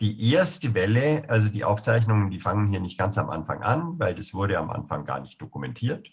die 0.00 0.32
erste 0.32 0.74
Welle, 0.74 1.24
also 1.28 1.48
die 1.48 1.64
Aufzeichnungen, 1.64 2.30
die 2.30 2.40
fangen 2.40 2.68
hier 2.68 2.80
nicht 2.80 2.98
ganz 2.98 3.18
am 3.18 3.30
Anfang 3.30 3.62
an, 3.62 3.98
weil 3.98 4.14
das 4.14 4.34
wurde 4.34 4.58
am 4.58 4.70
Anfang 4.70 5.04
gar 5.04 5.20
nicht 5.20 5.40
dokumentiert. 5.40 6.08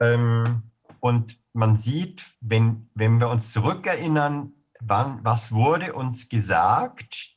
Ähm, 0.00 0.62
und 1.00 1.38
man 1.52 1.76
sieht, 1.76 2.22
wenn, 2.40 2.90
wenn 2.94 3.18
wir 3.18 3.28
uns 3.28 3.52
zurückerinnern, 3.52 4.52
wann, 4.80 5.20
was 5.22 5.52
wurde 5.52 5.94
uns 5.94 6.28
gesagt 6.28 7.36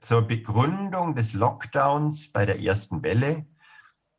zur 0.00 0.22
Begründung 0.22 1.14
des 1.14 1.32
Lockdowns 1.32 2.32
bei 2.32 2.44
der 2.44 2.60
ersten 2.60 3.02
Welle? 3.02 3.46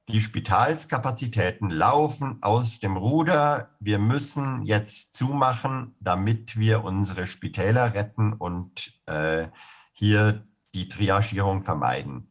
Die 0.10 0.22
Spitalskapazitäten 0.22 1.70
laufen 1.70 2.38
aus 2.42 2.80
dem 2.80 2.96
Ruder. 2.96 3.72
Wir 3.82 4.00
müssen 4.00 4.64
jetzt 4.64 5.18
zumachen, 5.18 5.96
damit 6.00 6.58
wir 6.58 6.86
unsere 6.86 7.28
Spitäler 7.28 7.94
retten 7.94 8.32
und 8.32 8.94
äh, 9.06 9.48
hier 9.92 10.48
die 10.74 10.88
Triagierung 10.88 11.62
vermeiden. 11.62 12.30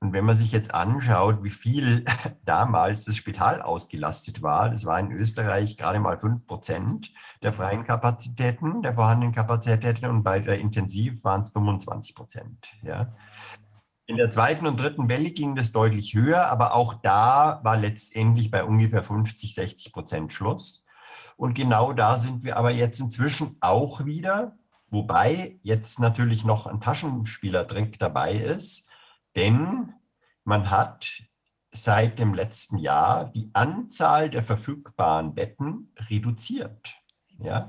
und 0.00 0.14
wenn 0.14 0.24
man 0.24 0.36
sich 0.36 0.52
jetzt 0.52 0.72
anschaut, 0.72 1.42
wie 1.42 1.50
viel 1.50 2.04
damals 2.46 3.04
das 3.04 3.16
Spital 3.16 3.60
ausgelastet 3.60 4.40
war, 4.40 4.70
das 4.70 4.86
war 4.86 4.98
in 4.98 5.12
Österreich 5.12 5.76
gerade 5.76 6.00
mal 6.00 6.18
5 6.18 6.46
Prozent 6.46 7.12
der 7.42 7.52
freien 7.52 7.84
Kapazitäten, 7.84 8.80
der 8.80 8.94
vorhandenen 8.94 9.34
Kapazitäten 9.34 10.06
und 10.06 10.22
bei 10.22 10.40
der 10.40 10.60
Intensiv 10.60 11.24
waren 11.24 11.42
es 11.42 11.50
25 11.50 12.14
Prozent. 12.14 12.72
Ja. 12.82 13.12
In 14.08 14.16
der 14.16 14.30
zweiten 14.30 14.66
und 14.66 14.80
dritten 14.80 15.10
Welle 15.10 15.30
ging 15.30 15.54
das 15.54 15.70
deutlich 15.70 16.14
höher, 16.14 16.46
aber 16.46 16.74
auch 16.74 16.94
da 16.94 17.60
war 17.62 17.76
letztendlich 17.76 18.50
bei 18.50 18.64
ungefähr 18.64 19.04
50, 19.04 19.54
60 19.54 19.92
Prozent 19.92 20.32
Schluss. 20.32 20.86
Und 21.36 21.52
genau 21.52 21.92
da 21.92 22.16
sind 22.16 22.42
wir 22.42 22.56
aber 22.56 22.70
jetzt 22.70 23.00
inzwischen 23.00 23.58
auch 23.60 24.06
wieder, 24.06 24.56
wobei 24.88 25.58
jetzt 25.62 26.00
natürlich 26.00 26.42
noch 26.46 26.66
ein 26.66 26.80
Taschenspielertrick 26.80 27.98
dabei 27.98 28.32
ist, 28.32 28.88
denn 29.36 29.92
man 30.42 30.70
hat 30.70 31.22
seit 31.70 32.18
dem 32.18 32.32
letzten 32.32 32.78
Jahr 32.78 33.26
die 33.26 33.50
Anzahl 33.52 34.30
der 34.30 34.42
verfügbaren 34.42 35.34
Betten 35.34 35.92
reduziert. 36.08 36.94
Ja? 37.40 37.68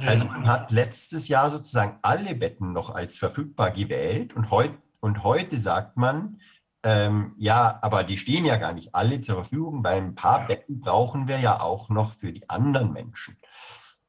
Also 0.00 0.26
man 0.26 0.46
hat 0.46 0.70
letztes 0.70 1.26
Jahr 1.26 1.50
sozusagen 1.50 1.98
alle 2.02 2.36
Betten 2.36 2.72
noch 2.72 2.90
als 2.90 3.18
verfügbar 3.18 3.72
gewählt 3.72 4.32
und, 4.36 4.52
heut, 4.52 4.78
und 5.00 5.24
heute 5.24 5.58
sagt 5.58 5.96
man, 5.96 6.40
ähm, 6.82 7.34
ja, 7.36 7.78
aber 7.82 8.04
die 8.04 8.16
stehen 8.16 8.44
ja 8.44 8.56
gar 8.56 8.72
nicht 8.72 8.94
alle 8.94 9.20
zur 9.20 9.36
Verfügung, 9.36 9.82
weil 9.82 9.98
ein 9.98 10.14
paar 10.14 10.46
Betten 10.46 10.80
brauchen 10.80 11.26
wir 11.26 11.40
ja 11.40 11.60
auch 11.60 11.88
noch 11.88 12.12
für 12.12 12.32
die 12.32 12.48
anderen 12.48 12.92
Menschen. 12.92 13.36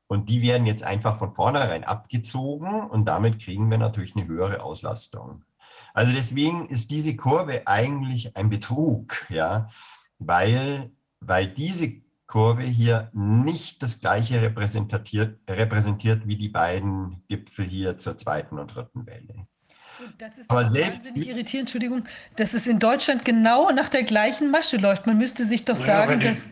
Und 0.07 0.29
die 0.29 0.41
werden 0.41 0.67
jetzt 0.67 0.83
einfach 0.83 1.17
von 1.17 1.33
vornherein 1.33 1.83
abgezogen 1.83 2.87
und 2.87 3.05
damit 3.05 3.41
kriegen 3.41 3.69
wir 3.69 3.77
natürlich 3.77 4.15
eine 4.15 4.27
höhere 4.27 4.61
Auslastung. 4.61 5.43
Also 5.93 6.13
deswegen 6.13 6.67
ist 6.67 6.91
diese 6.91 7.15
Kurve 7.15 7.63
eigentlich 7.65 8.37
ein 8.37 8.49
Betrug, 8.49 9.25
ja, 9.29 9.69
weil, 10.19 10.91
weil 11.19 11.47
diese 11.47 12.01
Kurve 12.27 12.61
hier 12.61 13.09
nicht 13.13 13.81
das 13.81 14.01
gleiche 14.01 14.41
repräsentiert, 14.41 15.39
repräsentiert 15.49 16.27
wie 16.27 16.37
die 16.37 16.49
beiden 16.49 17.23
Gipfel 17.27 17.65
hier 17.65 17.97
zur 17.97 18.17
zweiten 18.17 18.59
und 18.59 18.75
dritten 18.75 19.07
Welle. 19.07 19.47
Das 20.17 20.37
ist 20.37 20.49
Aber 20.49 20.63
wahnsinnig 20.63 21.27
irritierend, 21.27 21.67
Entschuldigung, 21.69 22.05
dass 22.35 22.53
es 22.53 22.67
in 22.67 22.79
Deutschland 22.79 23.25
genau 23.25 23.71
nach 23.71 23.89
der 23.89 24.03
gleichen 24.03 24.51
Masche 24.51 24.77
läuft. 24.77 25.07
Man 25.07 25.17
müsste 25.17 25.45
sich 25.45 25.65
doch 25.65 25.75
sagen, 25.75 26.21
ja, 26.21 26.29
dass 26.29 26.47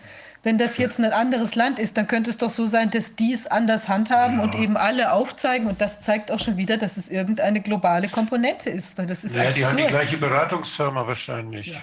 wenn 0.45 0.59
das 0.59 0.77
jetzt 0.77 0.99
ein 0.99 1.11
anderes 1.11 1.55
Land 1.55 1.79
ist, 1.79 1.97
dann 1.97 2.07
könnte 2.07 2.29
es 2.29 2.37
doch 2.37 2.51
so 2.51 2.67
sein, 2.67 2.91
dass 2.91 3.15
die 3.15 3.33
es 3.33 3.47
anders 3.47 3.89
handhaben 3.89 4.37
ja. 4.37 4.43
und 4.43 4.53
eben 4.53 4.77
alle 4.77 5.11
aufzeigen. 5.11 5.65
Und 5.67 5.81
das 5.81 6.01
zeigt 6.01 6.31
auch 6.31 6.39
schon 6.39 6.55
wieder, 6.55 6.77
dass 6.77 6.97
es 6.97 7.09
irgendeine 7.09 7.61
globale 7.61 8.07
Komponente 8.09 8.69
ist. 8.69 8.95
Weil 8.97 9.07
das 9.07 9.23
ist 9.23 9.35
ja, 9.35 9.51
die 9.51 9.65
haben 9.65 9.75
die 9.75 9.85
gleiche 9.85 10.17
Beratungsfirma 10.17 11.07
wahrscheinlich. 11.07 11.67
Ja. 11.67 11.81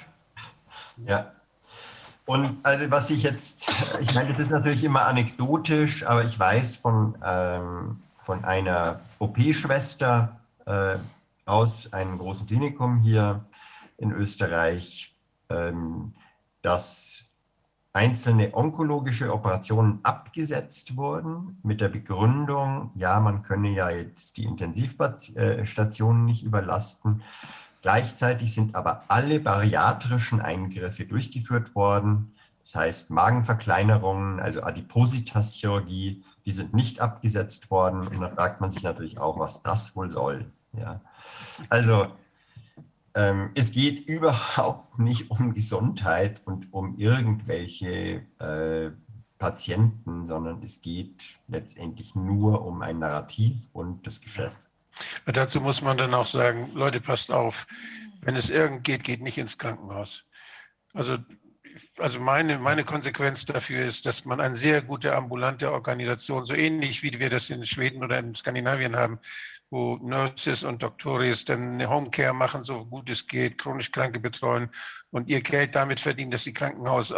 ja. 1.08 1.32
Und 2.24 2.58
also 2.62 2.88
was 2.88 3.10
ich 3.10 3.24
jetzt, 3.24 3.66
ich 4.00 4.14
meine, 4.14 4.28
das 4.28 4.38
ist 4.38 4.50
natürlich 4.50 4.84
immer 4.84 5.06
anekdotisch, 5.06 6.06
aber 6.06 6.22
ich 6.22 6.38
weiß 6.38 6.76
von, 6.76 7.16
ähm, 7.24 8.00
von 8.24 8.44
einer 8.44 9.00
OP-Schwester 9.18 10.36
äh, 10.66 10.98
aus 11.44 11.92
einem 11.92 12.18
großen 12.18 12.46
Klinikum 12.46 12.98
hier 12.98 13.46
in 13.98 14.12
Österreich, 14.12 15.16
ähm, 15.48 16.14
dass 16.62 17.30
einzelne 17.92 18.54
onkologische 18.54 19.32
Operationen 19.32 20.00
abgesetzt 20.02 20.96
wurden 20.96 21.58
mit 21.62 21.80
der 21.80 21.88
Begründung, 21.88 22.90
ja, 22.94 23.20
man 23.20 23.42
könne 23.42 23.70
ja 23.70 23.90
jetzt 23.90 24.38
die 24.38 24.44
Intensivstationen 24.44 26.24
nicht 26.24 26.42
überlasten. 26.42 27.22
Gleichzeitig 27.82 28.54
sind 28.54 28.74
aber 28.76 29.02
alle 29.08 29.40
bariatrischen 29.40 30.40
Eingriffe 30.40 31.04
durchgeführt 31.04 31.74
worden. 31.74 32.32
Das 32.60 32.76
heißt, 32.76 33.10
Magenverkleinerungen, 33.10 34.38
also 34.38 34.62
Adipositas-Chirurgie, 34.62 36.22
die 36.46 36.52
sind 36.52 36.74
nicht 36.74 37.00
abgesetzt 37.00 37.70
worden. 37.70 38.06
Und 38.06 38.20
da 38.20 38.28
fragt 38.28 38.60
man 38.60 38.70
sich 38.70 38.84
natürlich 38.84 39.18
auch, 39.18 39.38
was 39.38 39.62
das 39.62 39.96
wohl 39.96 40.10
soll. 40.10 40.46
Ja. 40.72 41.00
Also 41.68 42.08
ähm, 43.14 43.50
es 43.54 43.72
geht 43.72 44.06
überhaupt 44.06 44.98
nicht 44.98 45.30
um 45.30 45.54
Gesundheit 45.54 46.40
und 46.44 46.72
um 46.72 46.98
irgendwelche 46.98 48.22
äh, 48.38 48.90
Patienten, 49.38 50.24
sondern 50.24 50.62
es 50.62 50.80
geht 50.80 51.38
letztendlich 51.48 52.14
nur 52.14 52.64
um 52.64 52.80
ein 52.80 53.00
Narrativ 53.00 53.68
und 53.72 54.06
das 54.06 54.20
Geschäft. 54.20 54.56
Aber 55.24 55.32
dazu 55.32 55.60
muss 55.60 55.82
man 55.82 55.96
dann 55.96 56.14
auch 56.14 56.26
sagen, 56.26 56.70
Leute, 56.74 57.00
passt 57.00 57.30
auf, 57.30 57.66
wenn 58.20 58.36
es 58.36 58.50
irgend 58.50 58.84
geht, 58.84 59.04
geht 59.04 59.20
nicht 59.20 59.38
ins 59.38 59.58
Krankenhaus. 59.58 60.24
Also, 60.94 61.18
also 61.98 62.20
meine, 62.20 62.58
meine 62.58 62.84
Konsequenz 62.84 63.44
dafür 63.44 63.84
ist, 63.84 64.06
dass 64.06 64.24
man 64.24 64.40
eine 64.40 64.56
sehr 64.56 64.82
gute 64.82 65.14
ambulante 65.16 65.72
Organisation, 65.72 66.44
so 66.44 66.54
ähnlich 66.54 67.02
wie 67.02 67.18
wir 67.18 67.30
das 67.30 67.50
in 67.50 67.66
Schweden 67.66 68.04
oder 68.04 68.18
in 68.18 68.34
Skandinavien 68.34 68.94
haben, 68.94 69.18
wo 69.72 69.96
Nurses 70.02 70.64
und 70.64 70.82
Doktoris 70.82 71.46
dann 71.46 71.72
eine 71.72 71.88
Homecare 71.88 72.34
machen, 72.34 72.62
so 72.62 72.84
gut 72.84 73.08
es 73.08 73.26
geht, 73.26 73.56
chronisch 73.56 73.90
Kranke 73.90 74.20
betreuen 74.20 74.68
und 75.10 75.30
ihr 75.30 75.40
Geld 75.40 75.74
damit 75.74 75.98
verdienen, 75.98 76.30
dass 76.30 76.44
sie 76.44 76.52
Krankenhaus, 76.52 77.12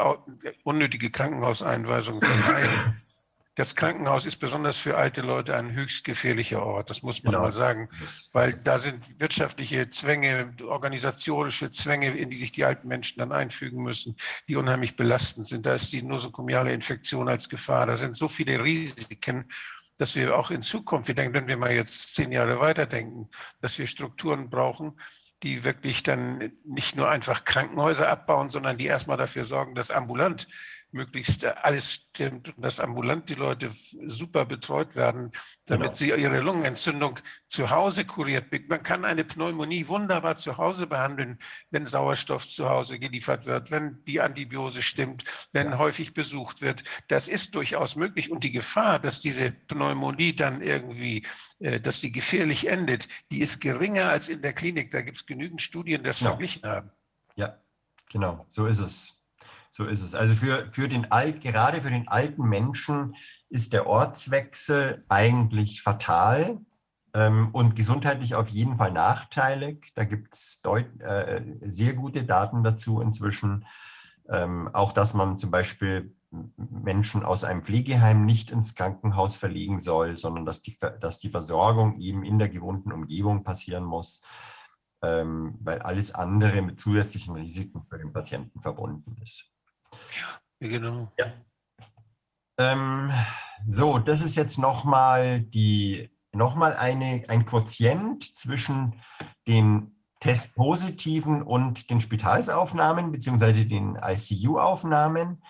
unnötige 0.63 1.11
Krankenhauseinweisungen 1.11 2.23
vermeiden. 2.23 3.01
Das 3.57 3.77
Krankenhaus 3.77 4.27
ist 4.27 4.39
besonders 4.39 4.79
für 4.79 4.97
alte 4.97 5.21
Leute 5.21 5.55
ein 5.55 5.75
höchst 5.75 6.03
gefährlicher 6.03 6.67
Ort, 6.67 6.91
das 6.91 7.05
muss 7.05 7.23
man 7.23 7.35
genau. 7.35 7.45
mal 7.45 7.53
sagen, 7.53 7.89
weil 8.33 8.53
da 8.53 8.81
sind 8.81 9.21
wirtschaftliche 9.21 9.89
Zwänge, 9.91 10.53
organisatorische 10.67 11.71
Zwänge, 11.71 12.09
in 12.17 12.31
die 12.31 12.37
sich 12.37 12.51
die 12.51 12.65
alten 12.65 12.89
Menschen 12.89 13.21
dann 13.21 13.31
einfügen 13.31 13.81
müssen, 13.81 14.17
die 14.49 14.57
unheimlich 14.57 14.97
belastend 14.97 15.47
sind. 15.47 15.67
Da 15.67 15.77
ist 15.77 15.93
die 15.93 16.03
nosokomiale 16.03 16.73
Infektion 16.73 17.29
als 17.29 17.49
Gefahr, 17.49 17.87
da 17.87 17.97
sind 17.97 18.17
so 18.17 18.27
viele 18.27 18.61
Risiken 18.61 19.45
dass 19.97 20.15
wir 20.15 20.37
auch 20.37 20.51
in 20.51 20.63
Zukunft, 20.63 21.09
wir 21.09 21.15
denken, 21.15 21.35
wenn 21.35 21.49
wir 21.49 21.57
mal 21.57 21.73
jetzt 21.73 22.15
zehn 22.15 22.33
Jahre 22.33 22.61
weiterdenken, 22.61 23.29
dass 23.61 23.79
wir 23.79 23.87
Strukturen 23.87 24.51
brauchen, 24.51 24.99
die 25.43 25.63
wirklich 25.63 26.03
dann 26.03 26.53
nicht 26.65 26.97
nur 26.97 27.09
einfach 27.09 27.45
Krankenhäuser 27.45 28.09
abbauen, 28.09 28.51
sondern 28.51 28.79
die 28.79 28.87
erstmal 28.87 29.19
dafür 29.19 29.45
sorgen, 29.45 29.75
dass 29.75 29.91
ambulant 29.91 30.49
möglichst 30.95 31.45
alles 31.45 31.93
stimmt 31.93 32.57
und 32.57 32.65
dass 32.65 32.81
ambulant 32.81 33.29
die 33.29 33.35
Leute 33.35 33.71
super 34.07 34.47
betreut 34.47 34.95
werden, 34.95 35.33
damit 35.67 35.89
genau. 35.89 35.95
sie 35.95 36.23
ihre 36.23 36.41
Lungenentzündung 36.41 37.19
zu 37.49 37.71
Hause 37.71 38.05
kuriert. 38.05 38.47
Man 38.69 38.83
kann 38.83 39.05
eine 39.05 39.25
Pneumonie 39.25 39.89
wunderbar 39.89 40.37
zu 40.37 40.57
Hause 40.57 40.87
behandeln, 40.87 41.39
wenn 41.71 41.85
Sauerstoff 41.85 42.49
zu 42.49 42.69
Hause 42.69 42.99
geliefert 42.99 43.45
wird, 43.47 43.71
wenn 43.71 44.03
die 44.05 44.21
Antibiose 44.21 44.83
stimmt, 44.83 45.25
wenn 45.53 45.73
ja. 45.73 45.79
häufig 45.79 46.15
besucht 46.15 46.63
wird. 46.63 46.85
Das 47.09 47.29
ist 47.29 47.55
durchaus 47.55 47.97
möglich. 47.97 48.31
Und 48.31 48.45
die 48.45 48.53
Gefahr, 48.53 48.99
dass 49.01 49.21
diese 49.21 49.51
Pneumonie 49.51 50.35
dann 50.35 50.63
irgendwie, 50.63 51.27
äh, 51.59 51.81
dass 51.81 52.01
die 52.01 52.13
gefährlich 52.13 52.69
endet, 52.69 53.09
die 53.33 53.41
ist 53.41 53.61
geringer 53.61 54.09
als 54.11 54.29
in 54.29 54.43
der 54.43 54.53
Klinik. 54.53 54.93
Da 54.93 55.03
gibt 55.03 55.17
es 55.17 55.27
genügend 55.27 55.61
Studien, 55.61 56.03
die 56.03 56.07
das 56.07 56.19
genau. 56.19 56.31
verglichen 56.31 56.63
haben. 56.63 56.91
Ja, 57.35 57.59
genau, 58.11 58.47
so 58.49 58.67
ist 58.67 58.79
es. 58.79 59.14
So 59.77 59.87
ist 59.87 60.03
es. 60.03 60.15
Also 60.15 60.35
für, 60.35 60.71
für 60.71 60.89
den 60.89 61.11
Alt, 61.11 61.41
gerade 61.41 61.83
für 61.83 61.91
den 61.91 62.07
alten 62.07 62.45
Menschen 62.49 63.17
ist 63.49 63.73
der 63.73 63.89
Ortswechsel 63.89 65.05
eigentlich 65.09 65.83
fatal 65.83 66.61
ähm, 67.13 67.49
und 67.51 67.75
gesundheitlich 67.75 68.37
auf 68.37 68.51
jeden 68.51 68.77
Fall 68.77 68.93
nachteilig. 68.93 69.91
Da 69.97 70.05
gibt 70.05 70.33
es 70.33 70.63
äh, 71.01 71.43
sehr 71.63 71.95
gute 71.95 72.23
Daten 72.23 72.63
dazu 72.63 73.01
inzwischen. 73.01 73.67
Ähm, 74.29 74.71
auch, 74.73 74.93
dass 74.93 75.13
man 75.13 75.39
zum 75.39 75.51
Beispiel 75.51 76.15
Menschen 76.57 77.25
aus 77.25 77.43
einem 77.43 77.65
Pflegeheim 77.65 78.25
nicht 78.25 78.53
ins 78.53 78.77
Krankenhaus 78.77 79.35
verlegen 79.35 79.81
soll, 79.81 80.17
sondern 80.17 80.47
dass 80.47 80.63
die, 80.63 80.79
dass 81.01 81.19
die 81.19 81.31
Versorgung 81.31 81.99
eben 81.99 82.23
in 82.23 82.39
der 82.39 82.49
gewohnten 82.49 82.93
Umgebung 82.93 83.43
passieren 83.43 83.83
muss, 83.83 84.23
ähm, 85.03 85.57
weil 85.59 85.83
alles 85.83 86.15
andere 86.15 86.63
mit 86.63 86.79
zusätzlichen 86.79 87.35
Risiken 87.35 87.85
für 87.91 87.99
den 87.99 88.13
Patienten 88.13 88.61
verbunden 88.61 89.17
ist. 89.21 89.51
Ja, 90.61 90.69
genau. 90.69 91.13
Ja. 91.19 91.33
Ähm, 92.59 93.13
so, 93.69 93.99
das 93.99 94.21
ist 94.21 94.37
jetzt 94.37 94.59
nochmal 94.59 95.41
die 95.41 96.11
ein 97.29 97.47
Quotient 97.47 98.37
zwischen 98.37 99.01
den 99.47 99.95
Testpositiven 100.21 101.43
und 101.43 101.91
den 101.91 102.01
Spitalsaufnahmen 102.01 103.13
beziehungsweise 103.13 103.67
den 103.67 103.97
ICU-Aufnahmen. 104.03 105.43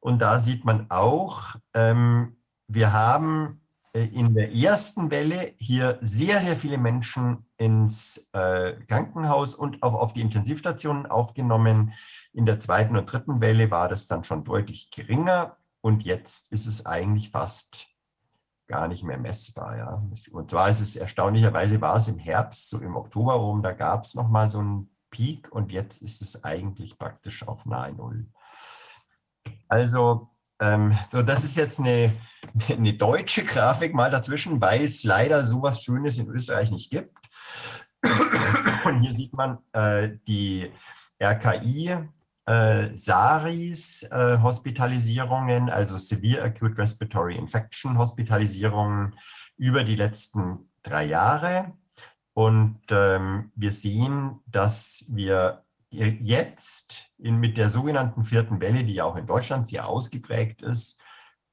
Und 0.00 0.20
da 0.22 0.40
sieht 0.40 0.64
man 0.64 0.90
auch, 0.90 1.56
ähm, 1.74 2.40
wir 2.66 2.92
haben 2.92 3.63
in 4.00 4.34
der 4.34 4.52
ersten 4.52 5.10
Welle 5.10 5.54
hier 5.56 5.98
sehr, 6.00 6.40
sehr 6.40 6.56
viele 6.56 6.78
Menschen 6.78 7.46
ins 7.58 8.28
äh, 8.32 8.72
Krankenhaus 8.88 9.54
und 9.54 9.82
auch 9.84 9.94
auf 9.94 10.12
die 10.12 10.20
Intensivstationen 10.20 11.06
aufgenommen. 11.06 11.92
In 12.32 12.44
der 12.44 12.58
zweiten 12.58 12.96
und 12.96 13.06
dritten 13.06 13.40
Welle 13.40 13.70
war 13.70 13.88
das 13.88 14.08
dann 14.08 14.24
schon 14.24 14.42
deutlich 14.42 14.90
geringer 14.90 15.56
und 15.80 16.04
jetzt 16.04 16.50
ist 16.50 16.66
es 16.66 16.86
eigentlich 16.86 17.30
fast 17.30 17.86
gar 18.66 18.88
nicht 18.88 19.04
mehr 19.04 19.18
messbar. 19.18 19.76
Ja. 19.76 20.02
Und 20.32 20.50
zwar 20.50 20.70
ist 20.70 20.80
es 20.80 20.96
erstaunlicherweise 20.96 21.80
war 21.80 21.96
es 21.96 22.08
im 22.08 22.18
Herbst, 22.18 22.70
so 22.70 22.80
im 22.80 22.96
Oktober 22.96 23.34
rum, 23.34 23.62
da 23.62 23.72
gab 23.72 24.02
es 24.02 24.14
nochmal 24.14 24.48
so 24.48 24.58
einen 24.58 24.90
Peak 25.10 25.52
und 25.52 25.70
jetzt 25.70 26.02
ist 26.02 26.20
es 26.20 26.42
eigentlich 26.42 26.98
praktisch 26.98 27.46
auf 27.46 27.64
nahe 27.66 27.92
Null. 27.92 28.26
Also, 29.68 30.33
ähm, 30.60 30.96
so 31.10 31.22
das 31.22 31.44
ist 31.44 31.56
jetzt 31.56 31.80
eine, 31.80 32.12
eine 32.68 32.94
deutsche 32.94 33.44
Grafik 33.44 33.94
mal 33.94 34.10
dazwischen, 34.10 34.60
weil 34.60 34.84
es 34.84 35.04
leider 35.04 35.44
sowas 35.44 35.82
Schönes 35.82 36.18
in 36.18 36.28
Österreich 36.28 36.70
nicht 36.70 36.90
gibt. 36.90 37.16
Und 38.84 39.00
hier 39.00 39.14
sieht 39.14 39.32
man 39.32 39.58
äh, 39.72 40.10
die 40.28 40.70
RKI, 41.22 41.96
äh, 42.46 42.94
SARIs 42.94 44.02
äh, 44.02 44.38
Hospitalisierungen, 44.42 45.70
also 45.70 45.96
Severe 45.96 46.42
Acute 46.42 46.76
Respiratory 46.76 47.36
Infection 47.36 47.98
Hospitalisierungen 47.98 49.14
über 49.56 49.84
die 49.84 49.96
letzten 49.96 50.70
drei 50.82 51.06
Jahre. 51.06 51.72
Und 52.34 52.80
ähm, 52.90 53.52
wir 53.54 53.72
sehen, 53.72 54.40
dass 54.46 55.04
wir 55.08 55.63
jetzt 55.94 57.10
in, 57.18 57.38
mit 57.38 57.56
der 57.56 57.70
sogenannten 57.70 58.24
vierten 58.24 58.60
Welle, 58.60 58.84
die 58.84 58.94
ja 58.94 59.04
auch 59.04 59.16
in 59.16 59.26
Deutschland 59.26 59.68
sehr 59.68 59.88
ausgeprägt 59.88 60.62
ist, 60.62 61.00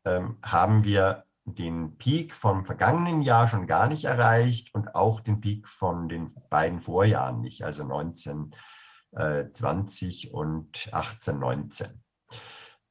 ähm, 0.06 0.38
haben 0.44 0.84
wir 0.84 1.26
den 1.46 1.98
Peak 1.98 2.34
vom 2.34 2.66
vergangenen 2.66 3.22
Jahr 3.22 3.48
schon 3.48 3.68
gar 3.68 3.88
nicht 3.88 4.06
erreicht 4.06 4.74
und 4.74 4.96
auch 4.96 5.22
den 5.22 5.42
Peak 5.42 5.68
von 5.68 6.08
den 6.08 6.34
beiden 6.50 6.82
Vorjahren 6.82 7.42
nicht, 7.42 7.64
also 7.64 7.84
1920 7.84 10.28
äh, 10.28 10.32
und 10.32 10.90
1819. 10.92 12.02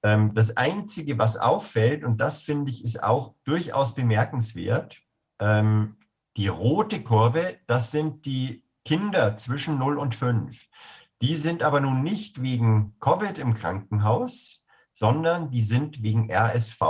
Ähm, 0.03 0.35
das 0.35 0.57
Einzige, 0.57 1.19
was 1.19 1.37
auffällt, 1.37 2.05
und 2.05 2.21
das 2.21 2.43
finde 2.43 2.71
ich 2.71 2.85
ist 2.85 3.03
auch 3.03 3.35
durchaus 3.45 3.95
bemerkenswert, 3.95 4.99
ähm, 5.41 5.97
die 6.37 6.49
rote 6.49 7.03
Kurve, 7.03 7.59
das 7.67 7.91
sind 7.91 8.25
die 8.25 8.65
Kinder 8.85 9.37
zwischen 9.37 9.79
0 9.79 9.99
und 9.99 10.15
5. 10.15 10.67
Die 11.23 11.37
sind 11.37 11.63
aber 11.63 11.81
nun 11.81 12.03
nicht 12.03 12.43
wegen 12.43 12.95
Covid 13.01 13.39
im 13.39 13.55
Krankenhaus, 13.55 14.65
sondern 14.95 15.51
die 15.51 15.63
sind 15.63 16.03
wegen 16.03 16.31
RSV 16.31 16.83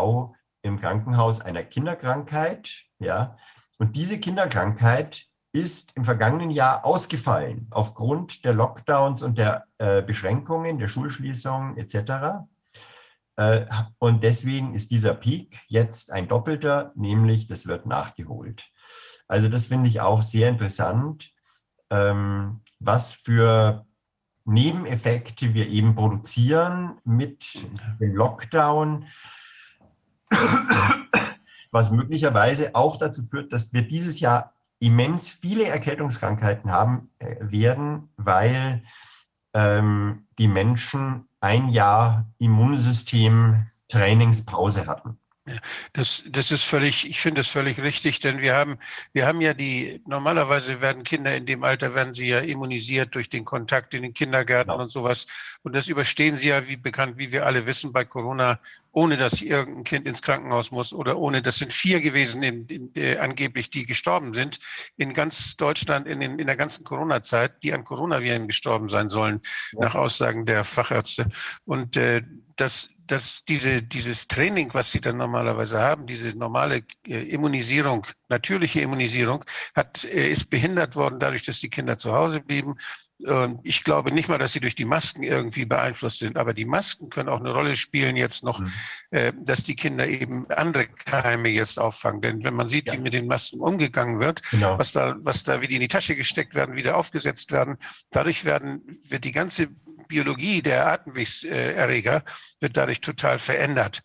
im 0.63 0.79
Krankenhaus 0.79 1.41
einer 1.41 1.65
Kinderkrankheit. 1.65 2.83
Ja? 2.99 3.37
Und 3.79 3.97
diese 3.97 4.19
Kinderkrankheit 4.21 5.27
ist 5.53 5.93
im 5.97 6.05
vergangenen 6.05 6.51
Jahr 6.51 6.85
ausgefallen 6.85 7.67
aufgrund 7.71 8.45
der 8.45 8.55
Lockdowns 8.55 9.23
und 9.23 9.37
der 9.37 9.65
äh, 9.79 10.03
Beschränkungen, 10.03 10.79
der 10.79 10.87
Schulschließungen 10.87 11.77
etc. 11.77 12.47
Äh, 13.37 13.67
und 13.99 14.23
deswegen 14.23 14.75
ist 14.75 14.93
dieser 14.93 15.15
Peak 15.15 15.61
jetzt 15.67 16.13
ein 16.13 16.29
doppelter, 16.29 16.93
nämlich 16.95 17.49
das 17.49 17.67
wird 17.67 17.87
nachgeholt. 17.87 18.71
Also 19.27 19.49
das 19.49 19.67
finde 19.67 19.89
ich 19.89 20.01
auch 20.01 20.23
sehr 20.23 20.49
interessant, 20.49 21.31
ähm, 21.91 22.63
was 22.79 23.13
für 23.13 23.87
Nebeneffekte 24.45 25.55
wir 25.55 25.69
eben 25.69 25.95
produzieren 25.95 26.99
mit 27.05 27.67
dem 28.01 28.15
Lockdown, 28.15 29.07
was 31.71 31.91
möglicherweise 31.91 32.75
auch 32.75 32.97
dazu 32.97 33.25
führt, 33.25 33.53
dass 33.53 33.73
wir 33.73 33.83
dieses 33.83 34.21
Jahr 34.21 34.55
immens 34.81 35.29
viele 35.29 35.67
Erkältungskrankheiten 35.67 36.73
haben 36.73 37.11
äh, 37.19 37.37
werden, 37.41 38.09
weil 38.17 38.83
ähm, 39.53 40.27
die 40.39 40.49
Menschen 40.49 41.29
ein 41.41 41.69
Jahr 41.69 42.27
Immunsystem 42.39 43.67
Trainingspause 43.89 44.87
hatten. 44.87 45.20
Das, 45.93 46.25
das 46.29 46.51
ist 46.51 46.63
völlig, 46.63 47.09
ich 47.09 47.21
finde 47.21 47.41
es 47.41 47.49
völlig 47.49 47.81
richtig, 47.81 48.21
denn 48.21 48.41
wir 48.41 48.55
haben, 48.55 48.79
wir 49.13 49.27
haben 49.27 49.41
ja 49.41 49.55
die, 49.55 50.03
normalerweise 50.07 50.81
werden 50.81 51.03
Kinder 51.03 51.35
in 51.35 51.47
dem 51.47 51.65
Alter, 51.65 51.95
werden 51.95 52.15
sie 52.15 52.29
ja 52.29 52.41
immunisiert 52.41 53.15
durch 53.15 53.29
den 53.29 53.45
Kontakt 53.45 53.95
in 53.95 54.03
den 54.03 54.15
Kindergärten 54.15 54.71
genau. 54.71 54.83
und 54.83 54.89
sowas. 54.89 55.27
Und 55.63 55.75
das 55.75 55.89
überstehen 55.89 56.37
sie 56.37 56.49
ja, 56.49 56.69
wie 56.69 56.77
bekannt, 56.77 57.19
wie 57.19 57.33
wir 57.33 57.47
alle 57.47 57.67
wissen, 57.67 57.93
bei 57.93 58.05
Corona, 58.05 58.61
ohne 58.93 59.17
dass 59.17 59.43
irgendein 59.43 59.85
Kind 59.85 60.07
ins 60.07 60.23
Krankenhaus 60.23 60.71
muss 60.71 60.93
oder 60.93 61.19
ohne, 61.19 61.43
das 61.43 61.57
sind 61.57 61.73
vier 61.73 62.01
gewesen, 62.01 62.43
in, 62.43 62.67
in, 62.67 62.91
äh, 62.97 63.19
angeblich, 63.19 63.71
die 63.71 63.87
gestorben 63.87 64.35
sind, 64.35 64.59
in 64.97 65.15
ganz 65.15 65.57
Deutschland, 65.57 66.07
in, 66.09 66.21
in, 66.21 66.39
in 66.39 66.47
der 66.47 66.57
ganzen 66.57 66.85
Corona-Zeit, 66.85 67.63
die 67.63 67.73
an 67.73 67.85
Coronaviren 67.85 68.49
gestorben 68.49 68.89
sein 68.89 69.09
sollen, 69.11 69.41
ja. 69.73 69.81
nach 69.81 69.95
Aussagen 69.95 70.47
der 70.47 70.65
Fachärzte. 70.65 71.29
Und 71.65 71.97
äh, 71.97 72.23
das, 72.61 72.91
dass 73.07 73.43
diese, 73.49 73.83
dieses 73.83 74.29
Training, 74.29 74.71
was 74.73 74.93
sie 74.93 75.01
dann 75.01 75.17
normalerweise 75.17 75.81
haben, 75.81 76.07
diese 76.07 76.29
normale 76.37 76.83
äh, 77.07 77.23
Immunisierung, 77.31 78.07
natürliche 78.29 78.81
Immunisierung, 78.81 79.45
hat, 79.75 80.05
äh, 80.05 80.29
ist 80.29 80.51
behindert 80.51 80.95
worden 80.95 81.19
dadurch, 81.19 81.43
dass 81.43 81.61
die 81.61 81.71
Kinder 81.71 81.97
zu 81.97 82.13
Hause 82.13 82.41
blieben. 82.41 82.77
Und 83.27 83.61
ich 83.65 83.85
glaube 83.85 84.13
nicht 84.13 84.29
mal, 84.29 84.39
dass 84.39 84.53
sie 84.53 84.61
durch 84.61 84.75
die 84.75 84.85
Masken 84.85 85.23
irgendwie 85.23 85.67
beeinflusst 85.67 86.21
sind, 86.21 86.39
aber 86.39 86.55
die 86.55 86.65
Masken 86.65 87.11
können 87.11 87.29
auch 87.29 87.41
eine 87.41 87.53
Rolle 87.53 87.77
spielen 87.77 88.17
jetzt 88.17 88.43
noch, 88.43 88.61
mhm. 88.61 88.73
äh, 89.11 89.33
dass 89.37 89.63
die 89.63 89.77
Kinder 89.77 90.07
eben 90.07 90.51
andere 90.51 90.87
Keime 90.87 91.49
jetzt 91.49 91.79
auffangen. 91.79 92.23
Denn 92.23 92.45
wenn 92.45 92.55
man 92.55 92.69
sieht, 92.69 92.87
ja. 92.87 92.95
wie 92.95 92.99
mit 92.99 93.13
den 93.13 93.27
Masken 93.27 93.61
umgegangen 93.61 94.21
wird, 94.21 94.43
genau. 94.51 94.79
was 94.79 94.93
da, 94.93 95.17
was 95.21 95.43
da, 95.43 95.61
wie 95.61 95.69
die 95.69 95.75
in 95.75 95.81
die 95.83 95.89
Tasche 95.89 96.17
gesteckt 96.17 96.55
werden, 96.55 96.77
wieder 96.77 96.97
aufgesetzt 96.97 97.53
werden, 97.53 97.77
dadurch 98.11 98.45
werden, 98.45 98.83
wird 99.09 99.25
die 99.25 99.33
ganze 99.33 99.69
Biologie 100.11 100.61
der 100.61 100.87
Atemwegserreger 100.89 102.23
wird 102.59 102.77
dadurch 102.77 103.01
total 103.01 103.39
verändert. 103.39 104.03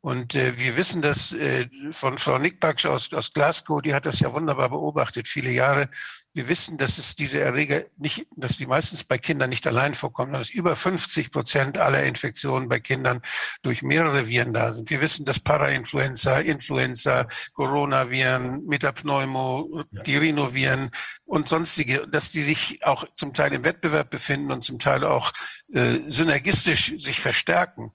Und 0.00 0.36
äh, 0.36 0.56
wir 0.56 0.76
wissen 0.76 1.02
das 1.02 1.32
äh, 1.32 1.68
von 1.90 2.18
Frau 2.18 2.38
Nickbach 2.38 2.84
aus, 2.84 3.12
aus 3.12 3.32
Glasgow, 3.32 3.82
die 3.82 3.94
hat 3.94 4.06
das 4.06 4.20
ja 4.20 4.32
wunderbar 4.32 4.68
beobachtet, 4.68 5.26
viele 5.26 5.50
Jahre. 5.50 5.90
Wir 6.32 6.48
wissen, 6.48 6.78
dass 6.78 6.98
es 6.98 7.16
diese 7.16 7.40
Erreger 7.40 7.84
nicht, 7.96 8.28
dass 8.36 8.58
die 8.58 8.66
meistens 8.66 9.02
bei 9.02 9.18
Kindern 9.18 9.50
nicht 9.50 9.66
allein 9.66 9.96
vorkommen, 9.96 10.28
sondern 10.28 10.42
dass 10.42 10.50
über 10.50 10.76
50 10.76 11.32
Prozent 11.32 11.78
aller 11.78 12.04
Infektionen 12.04 12.68
bei 12.68 12.78
Kindern 12.78 13.22
durch 13.62 13.82
mehrere 13.82 14.28
Viren 14.28 14.52
da 14.52 14.72
sind. 14.72 14.88
Wir 14.88 15.00
wissen, 15.00 15.24
dass 15.24 15.40
Parainfluenza, 15.40 16.38
Influenza, 16.38 17.26
Coronaviren, 17.54 18.64
Metapneumo, 18.66 19.82
die 20.06 20.16
Rhinoviren 20.16 20.90
und 21.24 21.48
sonstige, 21.48 22.06
dass 22.06 22.30
die 22.30 22.42
sich 22.42 22.84
auch 22.84 23.04
zum 23.16 23.34
Teil 23.34 23.52
im 23.52 23.64
Wettbewerb 23.64 24.10
befinden 24.10 24.52
und 24.52 24.62
zum 24.62 24.78
Teil 24.78 25.02
auch 25.02 25.32
äh, 25.72 25.98
synergistisch 26.06 26.94
sich 26.98 27.18
verstärken. 27.18 27.90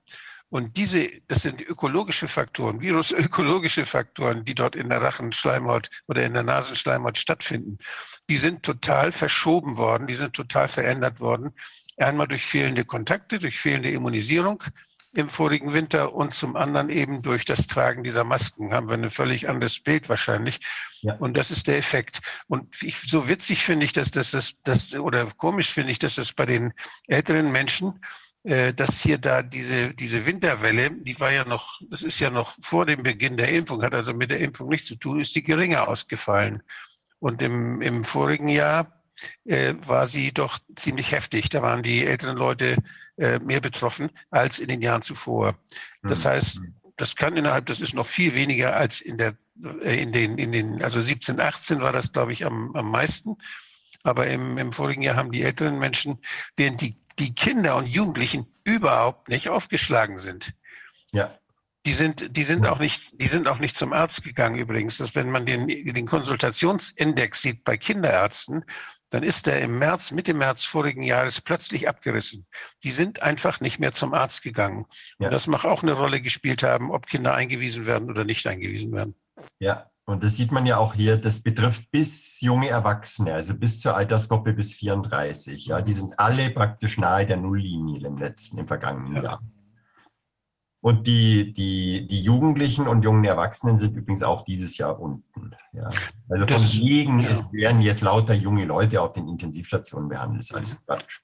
Und 0.54 0.78
diese, 0.78 1.10
das 1.28 1.42
sind 1.42 1.62
ökologische 1.62 2.28
Faktoren, 2.28 2.80
virusökologische 2.80 3.88
Faktoren, 3.88 4.46
die 4.46 4.54
dort 4.54 4.76
in 4.76 4.88
der 4.88 5.02
Rachenschleimhaut 5.02 5.90
oder 6.08 6.24
in 6.24 6.36
der 6.36 6.44
Nasenschleimhaut 6.44 7.18
stattfinden. 7.18 7.80
Die 8.30 8.38
sind 8.38 8.62
total 8.62 9.12
verschoben 9.12 9.78
worden, 9.78 10.06
die 10.06 10.14
sind 10.14 10.34
total 10.34 10.68
verändert 10.68 11.20
worden. 11.20 11.56
Einmal 11.98 12.28
durch 12.28 12.46
fehlende 12.46 12.86
Kontakte, 12.86 13.40
durch 13.40 13.58
fehlende 13.58 13.90
Immunisierung 13.90 14.64
im 15.16 15.32
vorigen 15.32 15.74
Winter 15.74 16.14
und 16.14 16.36
zum 16.36 16.56
anderen 16.56 16.92
eben 16.92 17.24
durch 17.24 17.46
das 17.46 17.66
Tragen 17.66 18.04
dieser 18.04 18.24
Masken 18.24 18.76
haben 18.76 18.90
wir 18.90 18.94
ein 18.94 19.10
völlig 19.10 19.50
anderes 19.50 19.80
Bild 19.80 20.08
wahrscheinlich. 20.08 20.60
Ja. 21.02 21.16
Und 21.16 21.36
das 21.36 21.50
ist 21.50 21.68
der 21.68 21.80
Effekt. 21.80 22.20
Und 22.46 22.80
ich, 22.84 23.00
so 23.00 23.28
witzig 23.28 23.64
finde 23.64 23.88
ich, 23.88 23.94
dass 23.94 24.12
das, 24.12 24.30
das, 24.30 24.54
das, 24.64 24.94
oder 24.94 25.26
komisch 25.36 25.72
finde 25.72 25.92
ich, 25.92 25.98
dass 25.98 26.14
das 26.14 26.32
bei 26.32 26.46
den 26.46 26.74
älteren 27.08 27.52
Menschen 27.52 28.00
äh, 28.44 28.74
dass 28.74 29.00
hier 29.00 29.18
da 29.18 29.42
diese, 29.42 29.94
diese 29.94 30.26
Winterwelle, 30.26 30.92
die 30.92 31.20
war 31.20 31.32
ja 31.32 31.46
noch, 31.46 31.80
das 31.90 32.04
ist 32.04 32.20
ja 32.20 32.30
noch 32.30 32.56
vor 32.62 32.86
dem 32.86 33.04
Beginn 33.04 33.38
der 33.38 33.50
Impfung, 33.50 33.84
hat 33.84 33.94
also 33.94 34.14
mit 34.14 34.32
der 34.32 34.40
Impfung 34.40 34.70
nichts 34.70 34.88
zu 34.88 34.96
tun, 34.96 35.20
ist 35.20 35.36
die 35.36 35.44
geringer 35.44 35.88
ausgefallen. 35.88 36.62
Und 37.20 37.42
im, 37.42 37.82
im 37.82 38.04
vorigen 38.04 38.50
Jahr 38.50 39.02
äh, 39.46 39.76
war 39.86 40.08
sie 40.08 40.34
doch 40.34 40.60
ziemlich 40.76 41.12
heftig. 41.12 41.50
Da 41.50 41.62
waren 41.62 41.84
die 41.84 42.06
älteren 42.06 42.36
Leute 42.36 42.78
äh, 43.18 43.40
mehr 43.40 43.62
betroffen 43.62 44.10
als 44.30 44.60
in 44.60 44.68
den 44.68 44.82
Jahren 44.82 45.04
zuvor. 45.04 45.58
Das 46.02 46.26
mhm. 46.26 46.30
heißt, 46.30 46.62
das 46.98 47.16
kann 47.16 47.38
innerhalb, 47.38 47.66
das 47.68 47.80
ist 47.80 47.96
noch 47.96 48.06
viel 48.06 48.36
weniger 48.36 48.76
als 48.76 49.02
in 49.02 49.18
der, 49.18 49.36
äh, 49.82 50.02
in 50.02 50.12
den, 50.12 50.38
in 50.38 50.52
den, 50.52 50.84
also 50.84 51.02
17, 51.02 51.40
18 51.40 51.82
war 51.82 51.94
das, 51.94 52.12
glaube 52.12 52.34
ich, 52.34 52.46
am, 52.46 52.76
am 52.76 52.92
meisten. 52.92 53.38
Aber 54.04 54.28
im, 54.28 54.58
im 54.58 54.74
vorigen 54.74 55.02
Jahr 55.02 55.16
haben 55.16 55.32
die 55.32 55.44
älteren 55.44 55.80
Menschen, 55.80 56.20
während 56.58 56.82
die 56.82 56.98
die 57.20 57.36
Kinder 57.36 57.76
und 57.76 57.88
Jugendlichen 57.88 58.48
überhaupt 58.64 59.30
nicht 59.30 59.50
aufgeschlagen 59.50 60.18
sind. 60.18 60.54
Ja. 61.12 61.38
Die 61.86 61.94
sind, 61.94 62.38
die 62.38 62.44
sind 62.44 62.66
auch 62.66 62.80
nicht, 62.80 63.22
die 63.22 63.28
sind 63.28 63.48
auch 63.48 63.60
nicht 63.60 63.76
zum 63.76 63.92
Arzt 63.92 64.24
gegangen 64.24 64.56
übrigens. 64.56 64.98
Dass 64.98 65.16
wenn 65.16 65.30
man 65.30 65.46
den, 65.46 65.68
den 65.68 66.06
Konsultationsindex 66.06 67.42
sieht 67.42 67.64
bei 67.66 67.76
Kinderärzten, 67.76 68.64
dann 69.10 69.22
ist 69.22 69.46
der 69.46 69.62
im 69.62 69.78
März, 69.78 70.12
Mitte 70.12 70.34
März 70.34 70.64
vorigen 70.64 71.04
Jahres 71.04 71.42
plötzlich 71.42 71.88
abgerissen. 71.88 72.48
Die 72.84 72.92
sind 72.92 73.22
einfach 73.22 73.60
nicht 73.60 73.80
mehr 73.80 73.92
zum 73.92 74.14
Arzt 74.14 74.42
gegangen. 74.42 74.86
Ja. 75.20 75.28
Und 75.28 75.34
das 75.34 75.46
mag 75.46 75.66
auch 75.66 75.84
eine 75.84 75.94
Rolle 75.94 76.22
gespielt 76.22 76.64
haben, 76.64 76.90
ob 76.90 77.06
Kinder 77.06 77.36
eingewiesen 77.36 77.86
werden 77.86 78.10
oder 78.10 78.24
nicht 78.24 78.48
eingewiesen 78.48 78.92
werden. 78.94 79.16
Ja, 79.60 79.92
und 80.06 80.24
das 80.24 80.36
sieht 80.36 80.52
man 80.52 80.66
ja 80.66 80.78
auch 80.78 80.94
hier, 80.94 81.18
das 81.18 81.42
betrifft 81.42 81.90
bis 81.90 82.42
junge 82.42 82.68
Erwachsene, 82.68 83.34
also 83.34 83.56
bis 83.56 83.80
zur 83.80 83.96
Altersgruppe 83.96 84.54
bis 84.54 84.74
34. 84.74 85.68
Ja, 85.68 85.82
die 85.82 85.94
sind 85.94 86.20
alle 86.20 86.50
praktisch 86.50 86.98
nahe 86.98 87.26
der 87.26 87.38
Nulllinie 87.38 88.06
im 88.06 88.18
letzten, 88.18 88.58
im 88.58 88.68
vergangenen 88.68 89.16
ja. 89.16 89.24
Jahr. 89.24 89.42
Und 90.82 91.08
die, 91.08 91.54
die, 91.54 92.06
die 92.08 92.22
Jugendlichen 92.22 92.90
und 92.90 93.06
jungen 93.06 93.24
Erwachsenen 93.24 93.80
sind 93.80 93.96
übrigens 93.96 94.22
auch 94.22 94.44
dieses 94.44 94.78
Jahr 94.78 95.00
unten. 95.00 95.56
Ja. 95.72 95.90
Also 96.28 96.46
von 96.46 96.62
wegen, 96.62 97.20
ja. 97.20 97.30
es 97.30 97.54
werden 97.54 97.82
jetzt 97.82 98.02
lauter 98.02 98.34
junge 98.34 98.66
Leute 98.66 99.02
auf 99.02 99.14
den 99.14 99.30
Intensivstationen 99.30 100.10
behandelt. 100.10 100.52
Das 100.52 100.62
ist 100.62 100.82
alles. 100.86 101.22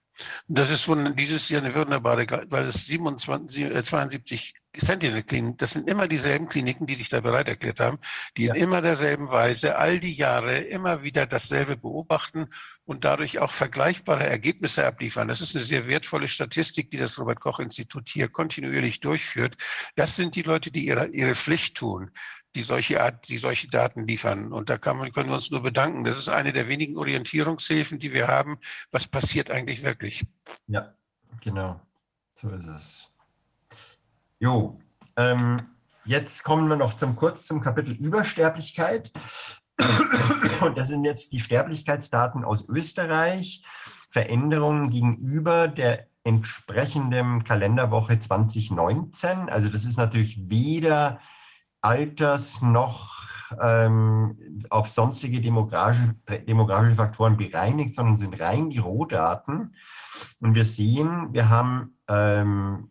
Das 0.48 0.72
ist 0.72 0.88
wund- 0.88 1.14
dieses 1.16 1.50
Jahr 1.50 1.62
eine 1.62 1.76
wunderbare, 1.76 2.26
weil 2.48 2.68
es 2.68 2.86
27, 2.86 3.66
äh, 3.66 3.84
72 3.84 4.54
Sentinel-Kliniken, 4.76 5.58
das 5.58 5.72
sind 5.72 5.90
immer 5.90 6.08
dieselben 6.08 6.48
Kliniken, 6.48 6.86
die 6.86 6.94
sich 6.94 7.10
da 7.10 7.22
bereit 7.22 7.50
erklärt 7.50 7.80
haben, 7.80 7.98
die 8.38 8.46
in 8.46 8.56
immer 8.56 8.82
derselben 8.82 9.30
Weise 9.30 9.78
all 9.78 10.00
die 10.00 10.14
Jahre 10.14 10.58
immer 10.58 11.02
wieder 11.02 11.26
dasselbe 11.26 11.76
beobachten 11.76 12.48
und 12.86 13.04
dadurch 13.04 13.40
auch 13.40 13.52
vergleichbare 13.52 14.28
Ergebnisse 14.28 14.86
abliefern. 14.86 15.28
Das 15.28 15.42
ist 15.42 15.56
eine 15.56 15.66
sehr 15.66 15.88
wertvolle 15.88 16.28
Statistik, 16.28 16.92
die 16.92 16.98
das 16.98 17.18
Robert-Koch-Institut 17.18 18.10
hier 18.10 18.28
kontinuierlich 18.30 19.00
durchführt. 19.00 19.58
Das 19.96 20.16
sind 20.16 20.36
die 20.36 20.44
Leute, 20.44 20.72
die 20.72 20.86
ihre, 20.86 21.08
ihre 21.08 21.36
Pflicht 21.36 21.76
tun 21.76 22.12
die 22.56 22.62
solche 22.62 23.02
Art, 23.02 23.28
die 23.30 23.38
solche 23.38 23.70
Daten 23.70 24.08
liefern. 24.08 24.52
Und 24.52 24.70
da 24.70 24.78
kann 24.78 24.98
man, 24.98 25.12
können 25.12 25.30
wir 25.30 25.36
uns 25.36 25.52
nur 25.52 25.62
bedanken. 25.62 26.04
Das 26.04 26.18
ist 26.18 26.30
eine 26.30 26.52
der 26.52 26.68
wenigen 26.68 26.98
Orientierungshilfen, 26.98 28.00
die 28.00 28.12
wir 28.12 28.28
haben. 28.28 28.58
Was 28.92 29.08
passiert 29.08 29.52
eigentlich 29.52 29.84
wirklich? 29.84 30.26
Ja, 30.68 30.94
genau. 31.42 31.80
So 32.34 32.50
ist 32.50 32.66
es. 32.66 33.09
Jo, 34.40 34.80
ähm, 35.18 35.62
jetzt 36.06 36.44
kommen 36.44 36.70
wir 36.70 36.78
noch 36.78 36.96
zum 36.96 37.18
kurz 37.18 37.46
zum 37.46 37.60
Kapitel 37.60 37.94
Übersterblichkeit. 37.94 39.12
Und 40.62 40.78
das 40.78 40.88
sind 40.88 41.04
jetzt 41.04 41.34
die 41.34 41.42
Sterblichkeitsdaten 41.42 42.46
aus 42.46 42.68
Österreich. 42.70 43.64
Veränderungen 44.10 44.90
gegenüber 44.90 45.68
der 45.68 46.08
entsprechenden 46.24 47.44
Kalenderwoche 47.44 48.18
2019. 48.20 49.50
Also 49.50 49.68
das 49.68 49.84
ist 49.86 49.98
natürlich 49.98 50.50
weder 50.50 51.20
Alters 51.82 52.62
noch 52.62 53.28
ähm, 53.60 54.66
auf 54.70 54.90
sonstige 54.90 55.42
demografische, 55.42 56.16
demografische 56.48 56.96
Faktoren 56.96 57.36
bereinigt, 57.36 57.94
sondern 57.94 58.16
sind 58.16 58.40
rein 58.40 58.70
die 58.70 58.80
Rohdaten. 58.80 59.76
Und 60.40 60.56
wir 60.56 60.66
sehen, 60.66 61.34
wir 61.34 61.50
haben 61.50 61.98
ähm, 62.08 62.90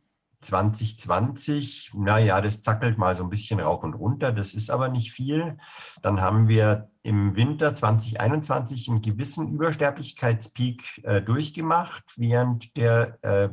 2020, 0.48 1.92
naja, 1.94 2.40
das 2.40 2.62
zackelt 2.62 2.96
mal 2.96 3.14
so 3.14 3.22
ein 3.22 3.28
bisschen 3.28 3.60
rauf 3.60 3.84
und 3.84 3.92
runter, 3.92 4.32
das 4.32 4.54
ist 4.54 4.70
aber 4.70 4.88
nicht 4.88 5.12
viel. 5.12 5.58
Dann 6.00 6.22
haben 6.22 6.48
wir 6.48 6.88
im 7.02 7.36
Winter 7.36 7.74
2021 7.74 8.88
einen 8.88 9.02
gewissen 9.02 9.52
Übersterblichkeitspeak 9.52 11.04
äh, 11.04 11.20
durchgemacht 11.20 12.14
während 12.16 12.78
der 12.78 13.22
äh, 13.22 13.50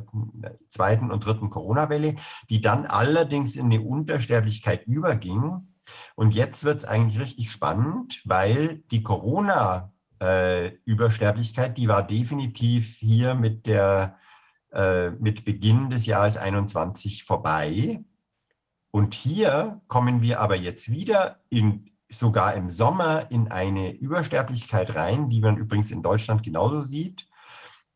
zweiten 0.70 1.10
und 1.10 1.22
dritten 1.24 1.50
Corona-Welle, 1.50 2.16
die 2.48 2.62
dann 2.62 2.86
allerdings 2.86 3.56
in 3.56 3.66
eine 3.66 3.82
Untersterblichkeit 3.82 4.86
überging. 4.86 5.68
Und 6.14 6.34
jetzt 6.34 6.64
wird 6.64 6.78
es 6.78 6.86
eigentlich 6.86 7.20
richtig 7.20 7.50
spannend, 7.50 8.22
weil 8.24 8.82
die 8.90 9.02
Corona-Übersterblichkeit, 9.02 11.76
die 11.76 11.88
war 11.88 12.06
definitiv 12.06 12.96
hier 12.96 13.34
mit 13.34 13.66
der 13.66 14.16
äh, 14.76 15.12
mit 15.12 15.46
Beginn 15.46 15.88
des 15.88 16.04
Jahres 16.04 16.36
21 16.36 17.24
vorbei. 17.24 18.04
Und 18.90 19.14
hier 19.14 19.80
kommen 19.88 20.20
wir 20.20 20.38
aber 20.40 20.54
jetzt 20.54 20.90
wieder 20.90 21.40
in, 21.48 21.90
sogar 22.10 22.52
im 22.52 22.68
Sommer 22.68 23.30
in 23.30 23.50
eine 23.50 23.92
Übersterblichkeit 23.92 24.94
rein, 24.94 25.30
die 25.30 25.40
man 25.40 25.56
übrigens 25.56 25.90
in 25.90 26.02
Deutschland 26.02 26.42
genauso 26.42 26.82
sieht. 26.82 27.26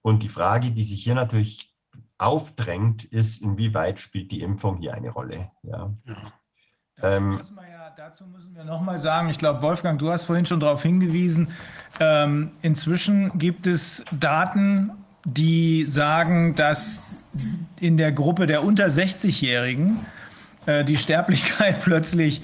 Und 0.01 0.23
die 0.23 0.31
Frage, 0.31 0.71
die 0.71 0.83
sich 0.83 1.05
hier 1.05 1.15
natürlich 1.15 1.77
aufdrängt, 2.17 3.05
ist, 3.05 3.43
inwieweit 3.43 4.01
spielt 4.01 4.31
die 4.31 4.41
Impfung 4.41 4.79
hier 4.79 4.95
eine 4.95 5.11
Rolle? 5.11 5.51
Ja. 5.63 5.93
Ähm, 7.03 7.37
Muss 7.37 7.51
man 7.51 7.69
ja, 7.69 7.91
dazu 7.91 8.27
müssen 8.27 8.55
wir 8.55 8.65
nochmal 8.65 8.97
sagen, 8.97 9.29
ich 9.29 9.37
glaube, 9.37 9.61
Wolfgang, 9.61 9.99
du 9.99 10.11
hast 10.11 10.25
vorhin 10.25 10.47
schon 10.47 10.61
darauf 10.61 10.83
hingewiesen, 10.83 11.49
ähm, 11.99 12.53
inzwischen 12.63 13.39
gibt 13.39 13.67
es 13.67 14.03
Daten, 14.13 14.93
die 15.25 15.85
sagen, 15.85 16.55
dass 16.55 17.05
in 17.79 17.97
der 17.97 18.13
Gruppe 18.13 18.47
der 18.47 18.65
unter 18.65 18.87
60-Jährigen 18.87 19.99
äh, 20.67 20.85
die 20.85 20.97
Sterblichkeit 20.97 21.81
plötzlich 21.83 22.43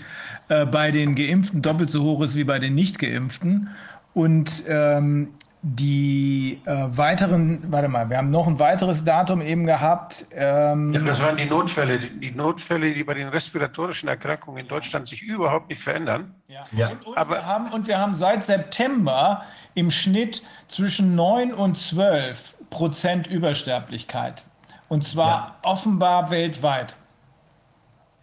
äh, 0.49 0.67
bei 0.67 0.91
den 0.91 1.15
Geimpften 1.15 1.63
doppelt 1.63 1.91
so 1.91 2.03
hoch 2.05 2.23
ist 2.23 2.37
wie 2.37 2.45
bei 2.45 2.59
den 2.59 2.75
Nicht-Geimpften. 2.75 3.71
Und 4.15 4.65
ähm, 4.67 5.29
die 5.63 6.61
äh, 6.65 6.87
weiteren, 6.91 7.61
warte 7.73 7.89
mal, 7.89 8.09
wir 8.09 8.19
haben 8.19 8.31
noch 8.31 8.47
ein 8.47 8.61
weiteres 8.61 9.05
Datum 9.05 9.43
eben 9.43 9.67
gehabt. 9.67 10.27
Ähm, 10.33 10.95
Ja, 10.95 11.01
das 11.01 11.21
waren 11.21 11.37
die 11.37 11.47
Notfälle, 11.47 11.99
die 11.99 12.31
die 12.31 12.31
Notfälle, 12.31 12.93
die 12.93 13.03
bei 13.03 13.15
den 13.15 13.29
respiratorischen 13.29 14.09
Erkrankungen 14.09 14.61
in 14.61 14.69
Deutschland 14.69 15.09
sich 15.09 15.23
überhaupt 15.23 15.69
nicht 15.69 15.83
verändern. 15.83 16.35
Ja. 16.47 16.65
Ja. 16.71 16.91
Und, 16.91 17.07
und, 17.07 17.29
wir 17.29 17.45
haben, 17.45 17.73
und 17.73 17.89
wir 17.89 17.99
haben 17.99 18.15
seit 18.15 18.45
September 18.45 19.43
im 19.75 19.91
Schnitt 19.91 20.45
zwischen 20.69 21.17
9 21.17 21.53
und 21.53 21.77
12 21.77 22.56
Prozent 22.71 23.27
Übersterblichkeit. 23.27 24.45
Und 24.89 25.03
zwar 25.03 25.59
offenbar 25.63 26.31
weltweit. 26.31 26.97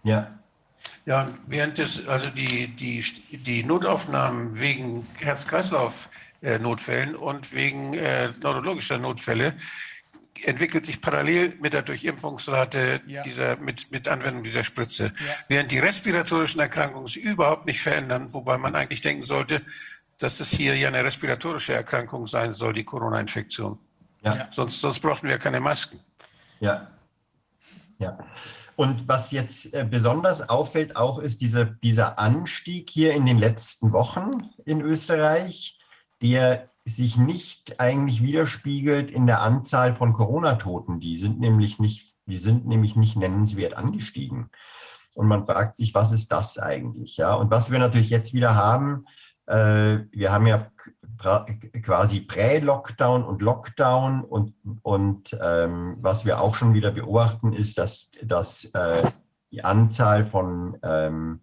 ja. 0.04 0.28
Ja, 1.06 1.28
während 1.48 1.78
des, 1.80 2.08
also 2.08 2.30
die, 2.30 2.68
die, 2.68 3.04
die 3.32 3.64
Notaufnahmen 3.64 4.58
wegen 4.58 5.06
Herz-Kreislauf-Notfällen 5.20 7.16
und 7.16 7.54
wegen 7.54 7.94
äh, 7.94 8.30
neurologischer 8.42 8.98
Notfälle 8.98 9.54
entwickelt 10.44 10.86
sich 10.86 11.02
parallel 11.02 11.56
mit 11.60 11.74
der 11.74 11.82
Durchimpfungsrate 11.82 13.02
Ja. 13.06 13.22
dieser, 13.24 13.58
mit, 13.58 13.92
mit 13.92 14.08
Anwendung 14.08 14.44
dieser 14.44 14.64
Spritze. 14.64 15.06
Ja. 15.06 15.34
Während 15.50 15.72
die 15.72 15.80
respiratorischen 15.80 16.62
Erkrankungen 16.62 17.08
sich 17.08 17.24
überhaupt 17.24 17.66
nicht 17.66 17.82
verändern, 17.82 18.32
wobei 18.34 18.58
man 18.58 18.74
eigentlich 18.76 19.02
denken 19.02 19.24
sollte, 19.24 19.62
dass 20.20 20.38
das 20.38 20.52
hier 20.52 20.76
ja 20.78 20.88
eine 20.88 21.04
respiratorische 21.04 21.74
Erkrankung 21.74 22.28
sein 22.28 22.54
soll, 22.54 22.74
die 22.74 22.84
Corona-Infektion. 22.86 23.78
Ja. 24.24 24.48
Sonst, 24.52 24.80
sonst 24.80 25.00
brauchten 25.00 25.28
wir 25.28 25.38
keine 25.38 25.60
Masken. 25.60 26.00
Ja. 26.60 26.88
Ja. 28.00 28.18
Und 28.76 29.08
was 29.08 29.32
jetzt 29.32 29.74
äh, 29.74 29.86
besonders 29.90 30.50
auffällt 30.50 30.96
auch, 30.96 31.20
ist 31.20 31.42
dieser, 31.42 31.66
dieser 31.66 32.18
Anstieg 32.18 32.90
hier 32.90 33.14
in 33.14 33.26
den 33.26 33.38
letzten 33.38 33.92
Wochen 33.92 34.50
in 34.66 34.82
Österreich, 34.82 35.80
der 36.22 36.70
sich 36.86 37.18
nicht 37.18 37.80
eigentlich 37.80 38.22
widerspiegelt 38.24 39.12
in 39.12 39.28
der 39.28 39.42
Anzahl 39.42 39.96
von 39.96 40.12
Corona-Toten. 40.12 41.00
Die 41.00 41.18
sind 41.18 41.40
nämlich 41.40 41.80
nicht, 41.80 42.16
die 42.26 42.38
sind 42.38 42.66
nämlich 42.66 42.96
nicht 42.96 43.16
nennenswert 43.16 43.76
angestiegen. 43.76 44.50
Und 45.14 45.28
man 45.28 45.46
fragt 45.46 45.78
sich, 45.78 45.94
was 45.94 46.12
ist 46.12 46.32
das 46.32 46.58
eigentlich? 46.58 47.18
Ja, 47.18 47.36
und 47.36 47.52
was 47.52 47.72
wir 47.72 47.80
natürlich 47.80 48.10
jetzt 48.10 48.34
wieder 48.34 48.56
haben, 48.56 49.06
äh, 49.46 50.00
wir 50.12 50.32
haben 50.32 50.48
ja 50.48 50.72
quasi 51.82 52.22
Prä-Lockdown 52.22 53.24
und 53.24 53.42
Lockdown 53.42 54.24
und, 54.24 54.56
und 54.82 55.38
ähm, 55.42 55.98
was 56.00 56.26
wir 56.26 56.42
auch 56.42 56.56
schon 56.56 56.74
wieder 56.74 56.92
beobachten, 56.92 57.54
ist, 57.54 57.78
dass, 57.78 58.12
dass 58.22 58.66
äh, 58.74 59.04
die 59.52 59.64
Anzahl 59.64 60.26
von 60.26 60.78
ähm, 60.84 61.42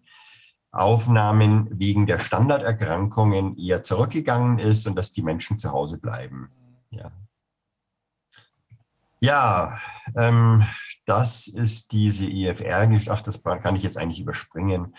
Aufnahmen 0.71 1.67
wegen 1.71 2.05
der 2.05 2.19
Standarderkrankungen 2.19 3.57
eher 3.57 3.83
zurückgegangen 3.83 4.59
ist 4.59 4.87
und 4.87 4.95
dass 4.95 5.11
die 5.11 5.21
Menschen 5.21 5.59
zu 5.59 5.71
Hause 5.71 5.97
bleiben. 5.97 6.49
Ja, 6.91 7.11
ja 9.19 9.77
ähm, 10.15 10.63
das 11.05 11.47
ist 11.47 11.91
diese 11.91 12.29
EFR. 12.29 12.89
Ach, 13.09 13.21
das 13.21 13.43
kann 13.43 13.75
ich 13.75 13.83
jetzt 13.83 13.97
eigentlich 13.97 14.21
überspringen. 14.21 14.95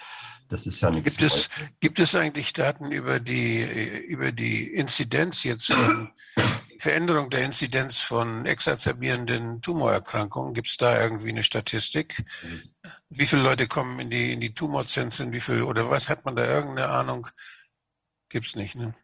Das 0.53 0.67
ist 0.67 0.83
ja 0.83 0.91
nichts. 0.91 1.17
Gibt 1.17 1.33
es, 1.33 1.49
Neues. 1.57 1.81
gibt 1.81 1.99
es 1.99 2.15
eigentlich 2.15 2.53
Daten 2.53 2.93
über 2.93 3.21
die, 3.21 3.63
über 4.07 4.33
die 4.33 4.67
Inzidenz 4.75 5.45
jetzt 5.45 5.71
die 5.71 6.79
Veränderung 6.79 7.31
der 7.31 7.43
Inzidenz 7.43 7.97
von 7.97 8.45
exazerbierenden 8.45 9.63
Tumorerkrankungen? 9.63 10.53
Gibt 10.53 10.69
es 10.69 10.77
da 10.77 11.01
irgendwie 11.03 11.31
eine 11.31 11.43
Statistik? 11.43 12.23
Wie 13.09 13.25
viele 13.25 13.41
Leute 13.41 13.67
kommen 13.67 13.99
in 13.99 14.11
die, 14.11 14.35
in 14.35 14.43
die 14.43 14.53
Tumorzentren? 14.53 15.33
Wie 15.33 15.41
viel, 15.41 15.63
oder 15.63 15.89
was 15.89 16.11
hat 16.11 16.27
man 16.27 16.37
da 16.37 16.45
irgendeine 16.45 16.91
Ahnung? 16.91 17.29
Gibt 18.29 18.49
es 18.49 18.55
nicht, 18.55 18.75
ne? 18.75 18.95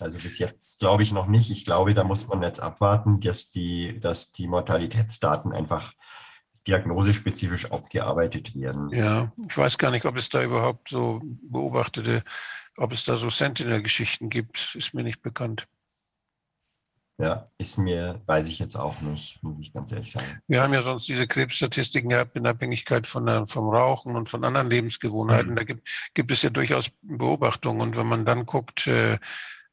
Also 0.00 0.16
bis 0.16 0.38
jetzt 0.38 0.78
glaube 0.78 1.02
ich 1.02 1.12
noch 1.12 1.26
nicht. 1.26 1.50
Ich 1.50 1.66
glaube, 1.66 1.92
da 1.92 2.02
muss 2.02 2.28
man 2.28 2.40
jetzt 2.42 2.60
abwarten, 2.60 3.20
dass 3.20 3.50
die, 3.50 4.00
dass 4.00 4.32
die 4.32 4.46
Mortalitätsdaten 4.46 5.52
einfach 5.52 5.92
diagnosespezifisch 6.68 7.70
aufgearbeitet 7.70 8.54
werden. 8.54 8.90
Ja, 8.90 9.32
ich 9.48 9.56
weiß 9.56 9.78
gar 9.78 9.90
nicht, 9.90 10.04
ob 10.04 10.16
es 10.16 10.28
da 10.28 10.42
überhaupt 10.42 10.90
so 10.90 11.20
beobachtete, 11.24 12.22
ob 12.76 12.92
es 12.92 13.04
da 13.04 13.16
so 13.16 13.30
Sentinel-Geschichten 13.30 14.28
gibt, 14.28 14.74
ist 14.74 14.94
mir 14.94 15.02
nicht 15.02 15.22
bekannt. 15.22 15.66
Ja, 17.20 17.50
ist 17.58 17.78
mir, 17.78 18.20
weiß 18.26 18.46
ich 18.46 18.60
jetzt 18.60 18.76
auch 18.76 19.00
nicht, 19.00 19.42
muss 19.42 19.56
ich 19.60 19.72
ganz 19.72 19.90
ehrlich 19.90 20.12
sagen. 20.12 20.40
Wir 20.46 20.62
haben 20.62 20.72
ja 20.72 20.82
sonst 20.82 21.08
diese 21.08 21.26
Krebsstatistiken 21.26 22.10
gehabt 22.10 22.36
in 22.36 22.46
Abhängigkeit 22.46 23.08
von 23.08 23.26
der, 23.26 23.48
vom 23.48 23.68
Rauchen 23.70 24.14
und 24.14 24.28
von 24.28 24.44
anderen 24.44 24.70
Lebensgewohnheiten. 24.70 25.50
Mhm. 25.50 25.56
Da 25.56 25.64
gibt, 25.64 25.88
gibt 26.14 26.30
es 26.30 26.42
ja 26.42 26.50
durchaus 26.50 26.92
Beobachtungen. 27.02 27.80
Und 27.80 27.96
wenn 27.96 28.06
man 28.06 28.24
dann 28.24 28.46
guckt, 28.46 28.86
äh, 28.86 29.14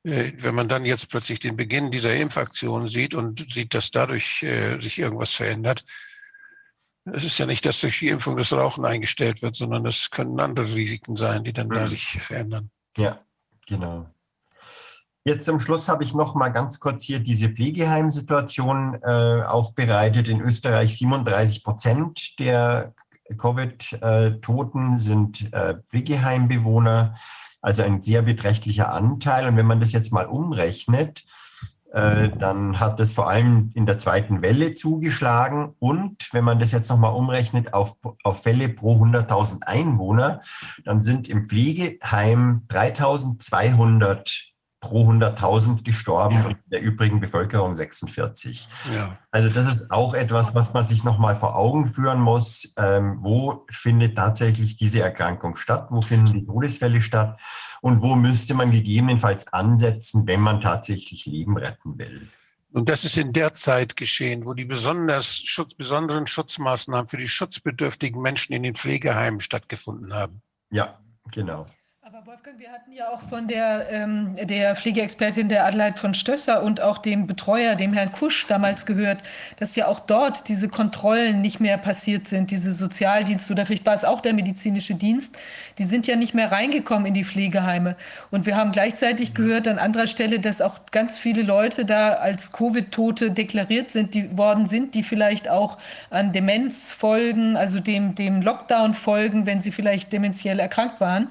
äh, 0.06 0.34
wenn 0.38 0.56
man 0.56 0.68
dann 0.68 0.86
jetzt 0.86 1.12
plötzlich 1.12 1.40
den 1.40 1.56
Beginn 1.56 1.92
dieser 1.92 2.16
Impfaktion 2.16 2.88
sieht 2.88 3.14
und 3.14 3.46
sieht, 3.52 3.76
dass 3.76 3.92
dadurch 3.92 4.42
äh, 4.42 4.80
sich 4.80 4.98
irgendwas 4.98 5.34
verändert, 5.34 5.86
Es 7.06 7.24
ist 7.24 7.38
ja 7.38 7.46
nicht, 7.46 7.66
dass 7.66 7.82
durch 7.82 8.00
die 8.00 8.10
Impfung 8.10 8.36
das 8.36 8.52
Rauchen 8.52 8.84
eingestellt 8.84 9.42
wird, 9.42 9.56
sondern 9.56 9.84
das 9.84 10.10
können 10.10 10.40
andere 10.40 10.74
Risiken 10.74 11.16
sein, 11.16 11.44
die 11.44 11.54
dann 11.54 11.70
da 11.70 11.88
sich 11.88 12.20
verändern. 12.22 12.72
Ja, 12.98 13.20
genau. 13.68 14.08
Jetzt 15.24 15.46
zum 15.46 15.60
Schluss 15.60 15.88
habe 15.88 16.04
ich 16.04 16.14
noch 16.14 16.36
mal 16.36 16.50
ganz 16.50 16.80
kurz 16.80 17.04
hier 17.04 17.20
diese 17.20 17.50
Pflegeheimsituation 17.50 19.00
äh, 19.02 19.42
aufbereitet. 19.44 20.30
In 20.30 20.40
Österreich 20.40 20.98
37 20.98 21.64
Prozent 21.64 22.40
der 22.40 22.94
Covid-Toten 23.36 25.00
sind 25.00 25.52
äh, 25.52 25.78
Pflegeheimbewohner, 25.90 27.16
also 27.62 27.82
ein 27.82 28.04
sehr 28.04 28.22
beträchtlicher 28.22 28.92
Anteil. 28.92 29.48
Und 29.48 29.58
wenn 29.58 29.66
man 29.66 29.80
das 29.80 29.94
jetzt 29.94 30.14
mal 30.14 30.28
umrechnet, 30.28 31.26
dann 31.96 32.80
hat 32.80 33.00
das 33.00 33.14
vor 33.14 33.30
allem 33.30 33.72
in 33.74 33.86
der 33.86 33.98
zweiten 33.98 34.42
Welle 34.42 34.74
zugeschlagen. 34.74 35.76
Und 35.80 36.28
wenn 36.34 36.44
man 36.44 36.60
das 36.60 36.72
jetzt 36.74 36.90
nochmal 36.90 37.14
umrechnet 37.14 37.74
auf, 37.74 37.96
auf 38.24 38.44
Fälle 38.44 38.68
pro 38.70 38.96
100.000 39.02 39.64
Einwohner, 39.64 40.42
dann 40.84 41.02
sind 41.02 41.30
im 41.30 41.48
Pflegeheim 41.48 42.64
3.200 42.70 44.52
pro 44.82 45.10
100.000 45.10 45.84
gestorben 45.84 46.36
Ja. 46.36 46.46
und 46.46 46.52
in 46.52 46.70
der 46.72 46.82
übrigen 46.82 47.20
Bevölkerung 47.20 47.76
46. 47.76 48.68
Ja. 48.94 49.18
Also 49.32 49.50
das 49.50 49.66
ist 49.66 49.90
auch 49.92 50.14
etwas, 50.14 50.54
was 50.54 50.74
man 50.74 50.86
sich 50.86 51.04
nochmal 51.04 51.36
vor 51.36 51.56
Augen 51.56 51.88
führen 51.88 52.20
muss. 52.20 52.74
Ähm, 52.78 53.18
wo 53.22 53.66
findet 53.72 54.16
tatsächlich 54.16 54.78
diese 54.78 55.02
Erkrankung 55.02 55.56
statt? 55.56 55.88
Wo 55.90 56.02
finden 56.02 56.34
die 56.34 56.46
Todesfälle 56.46 57.02
statt? 57.02 57.40
Und 57.82 58.02
wo 58.02 58.16
müsste 58.16 58.54
man 58.54 58.72
gegebenenfalls 58.72 59.48
ansetzen, 59.48 60.28
wenn 60.28 60.42
man 60.42 60.62
tatsächlich 60.62 61.26
Leben 61.26 61.58
retten 61.58 61.98
will? 61.98 62.28
Und 62.72 62.90
das 62.90 63.06
ist 63.06 63.18
in 63.18 63.32
der 63.32 63.54
Zeit 63.54 63.96
geschehen, 63.96 64.46
wo 64.46 64.54
die 64.54 64.66
besonders 64.66 65.38
Schutz, 65.38 65.74
besonderen 65.74 66.28
Schutzmaßnahmen 66.28 67.08
für 67.08 67.16
die 67.16 67.30
schutzbedürftigen 67.30 68.22
Menschen 68.22 68.54
in 68.54 68.64
den 68.64 68.76
Pflegeheimen 68.76 69.40
stattgefunden 69.40 70.14
haben. 70.14 70.42
Ja, 70.72 71.00
genau. 71.32 71.68
Wolfgang, 72.26 72.58
wir 72.58 72.72
hatten 72.72 72.92
ja 72.92 73.10
auch 73.10 73.22
von 73.30 73.48
der, 73.48 73.86
ähm, 73.92 74.36
der 74.36 74.76
Pflegeexpertin 74.76 75.48
der 75.48 75.64
Adelheid 75.64 76.00
von 76.00 76.16
Stösser 76.16 76.64
und 76.64 76.82
auch 76.82 76.98
dem 76.98 77.28
Betreuer, 77.28 77.76
dem 77.76 77.94
Herrn 77.94 78.12
Kusch, 78.12 78.48
damals 78.48 78.88
gehört, 78.88 79.20
dass 79.60 79.76
ja 79.76 79.86
auch 79.86 80.00
dort 80.00 80.50
diese 80.50 80.68
Kontrollen 80.68 81.42
nicht 81.42 81.60
mehr 81.60 81.78
passiert 81.78 82.28
sind, 82.28 82.50
diese 82.50 82.74
Sozialdienste 82.74 83.54
oder 83.54 83.68
vielleicht 83.68 83.86
war 83.86 83.94
es 83.94 84.04
auch 84.04 84.22
der 84.22 84.34
medizinische 84.34 84.96
Dienst, 84.96 85.38
die 85.78 85.84
sind 85.84 86.08
ja 86.08 86.16
nicht 86.16 86.34
mehr 86.34 86.52
reingekommen 86.52 87.06
in 87.06 87.14
die 87.14 87.26
Pflegeheime. 87.26 87.96
Und 88.32 88.48
wir 88.48 88.56
haben 88.56 88.72
gleichzeitig 88.72 89.36
gehört 89.36 89.68
an 89.68 89.78
anderer 89.78 90.08
Stelle, 90.08 90.40
dass 90.40 90.64
auch 90.64 90.80
ganz 90.92 91.20
viele 91.20 91.44
Leute 91.44 91.86
da 91.86 92.14
als 92.14 92.52
Covid-Tote 92.54 93.32
deklariert 93.32 93.92
sind, 93.92 94.16
die 94.16 94.36
worden 94.36 94.66
sind, 94.66 94.96
die 94.96 95.04
vielleicht 95.04 95.48
auch 95.48 95.78
an 96.10 96.34
Demenz 96.34 96.92
folgen, 96.92 97.56
also 97.56 97.80
dem, 97.80 98.16
dem 98.16 98.42
Lockdown 98.42 98.96
folgen, 98.96 99.46
wenn 99.46 99.62
sie 99.62 99.72
vielleicht 99.72 100.12
dementiell 100.12 100.58
erkrankt 100.58 101.00
waren 101.00 101.30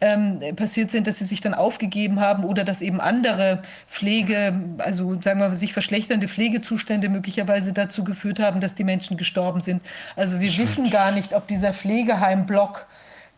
ähm, 0.00 0.40
passiert 0.56 0.90
sind, 0.90 1.06
dass 1.06 1.18
sie 1.18 1.24
sich 1.24 1.40
dann 1.40 1.54
aufgegeben 1.54 2.20
haben 2.20 2.44
oder 2.44 2.64
dass 2.64 2.82
eben 2.82 3.00
andere 3.00 3.62
Pflege, 3.88 4.60
also 4.78 5.20
sagen 5.22 5.40
wir 5.40 5.48
mal, 5.48 5.54
sich 5.54 5.72
verschlechternde 5.72 6.28
Pflegezustände 6.28 7.08
möglicherweise 7.08 7.72
dazu 7.72 8.04
geführt 8.04 8.38
haben, 8.38 8.60
dass 8.60 8.74
die 8.74 8.84
Menschen 8.84 9.16
gestorben 9.16 9.60
sind. 9.60 9.80
Also 10.14 10.40
wir 10.40 10.54
wissen 10.58 10.90
gar 10.90 11.12
nicht, 11.12 11.32
ob 11.32 11.48
dieser 11.48 11.72
Pflegeheimblock 11.72 12.86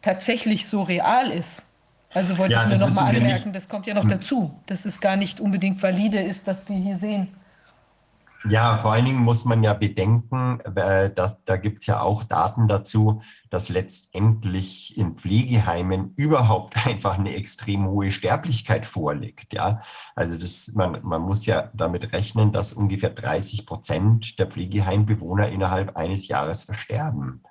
tatsächlich 0.02 0.66
so 0.66 0.82
real 0.82 1.30
ist. 1.30 1.66
Also 2.12 2.38
wollte 2.38 2.54
Ja, 2.54 2.62
ich 2.62 2.68
nur 2.68 2.88
noch 2.88 2.94
mal 2.94 3.14
anmerken, 3.14 3.52
das 3.52 3.68
kommt 3.68 3.86
ja 3.86 3.94
noch 3.94 4.06
dazu, 4.06 4.58
dass 4.66 4.84
es 4.84 5.00
gar 5.00 5.16
nicht 5.16 5.40
unbedingt 5.40 5.82
valide 5.82 6.20
ist, 6.20 6.46
was 6.46 6.68
wir 6.68 6.76
hier 6.76 6.96
sehen. 6.96 7.28
Ja, 8.48 8.78
vor 8.78 8.92
allen 8.92 9.04
Dingen 9.04 9.18
muss 9.18 9.44
man 9.44 9.64
ja 9.64 9.74
bedenken, 9.74 10.60
äh, 10.60 11.12
dass, 11.12 11.42
da 11.44 11.56
gibt 11.56 11.82
es 11.82 11.86
ja 11.86 12.00
auch 12.00 12.22
Daten 12.22 12.68
dazu, 12.68 13.22
dass 13.50 13.68
letztendlich 13.68 14.96
in 14.96 15.16
Pflegeheimen 15.16 16.14
überhaupt 16.16 16.76
einfach 16.86 17.18
eine 17.18 17.34
extrem 17.34 17.86
hohe 17.88 18.10
Sterblichkeit 18.10 18.86
vorliegt. 18.86 19.52
Ja, 19.52 19.80
also 20.14 20.38
das, 20.38 20.72
man, 20.74 21.00
man 21.02 21.22
muss 21.22 21.46
ja 21.46 21.70
damit 21.74 22.12
rechnen, 22.12 22.52
dass 22.52 22.72
ungefähr 22.72 23.10
30 23.10 23.66
Prozent 23.66 24.38
der 24.38 24.46
Pflegeheimbewohner 24.46 25.48
innerhalb 25.48 25.96
eines 25.96 26.28
Jahres 26.28 26.62
versterben. 26.62 27.42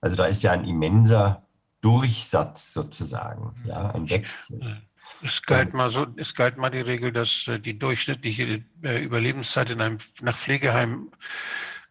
Also 0.00 0.16
da 0.16 0.26
ist 0.26 0.42
ja 0.42 0.52
ein 0.52 0.64
immenser 0.64 1.44
Durchsatz 1.80 2.74
sozusagen, 2.74 3.54
ja, 3.64 3.90
ein 3.90 4.08
Wechsel. 4.10 4.82
Es 5.22 5.42
galt 5.42 5.74
mal 5.74 5.90
so, 5.90 6.06
es 6.16 6.34
galt 6.34 6.56
mal 6.56 6.70
die 6.70 6.80
Regel, 6.80 7.12
dass 7.12 7.46
äh, 7.48 7.58
die 7.60 7.78
durchschnittliche 7.78 8.64
äh, 8.82 9.02
Überlebenszeit 9.02 9.70
in 9.70 9.80
einem 9.80 9.98
nach 10.22 10.36
Pflegeheim 10.36 11.10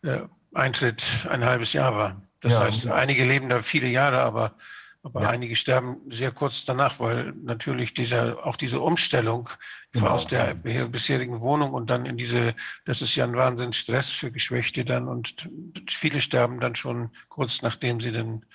äh, 0.01 0.21
Eintritt 0.53 1.03
ein 1.29 1.43
halbes 1.45 1.73
Jahr 1.73 1.95
war. 1.95 2.21
Das 2.41 2.53
Ja. 2.53 2.61
heißt, 2.61 2.87
einige 2.87 3.25
leben 3.25 3.49
da 3.49 3.61
viele 3.61 3.87
Jahre, 3.87 4.21
aber, 4.21 4.55
aber 5.03 5.21
Ja. 5.21 5.29
einige 5.29 5.55
sterben 5.55 5.97
sehr 6.09 6.31
kurz 6.31 6.65
danach, 6.65 6.99
weil 6.99 7.33
natürlich 7.43 7.93
dieser, 7.93 8.45
auch 8.45 8.55
diese 8.55 8.79
Umstellung 8.79 9.49
Genau. 9.91 10.07
aus 10.07 10.27
der 10.27 10.53
bisherigen 10.55 11.39
Wohnung 11.41 11.73
und 11.73 11.89
dann 11.89 12.05
in 12.05 12.17
diese, 12.17 12.53
das 12.85 13.01
ist 13.01 13.15
ja 13.15 13.25
ein 13.25 13.35
Wahnsinn 13.35 13.73
Stress 13.73 14.09
für 14.09 14.31
Geschwächte 14.31 14.85
dann 14.85 15.07
und 15.07 15.49
viele 15.89 16.21
sterben 16.21 16.59
dann 16.59 16.75
schon 16.75 17.09
kurz 17.27 17.61
nachdem 17.61 17.99
sie 17.99 18.11
dann 18.11 18.45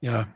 ja 0.00 0.26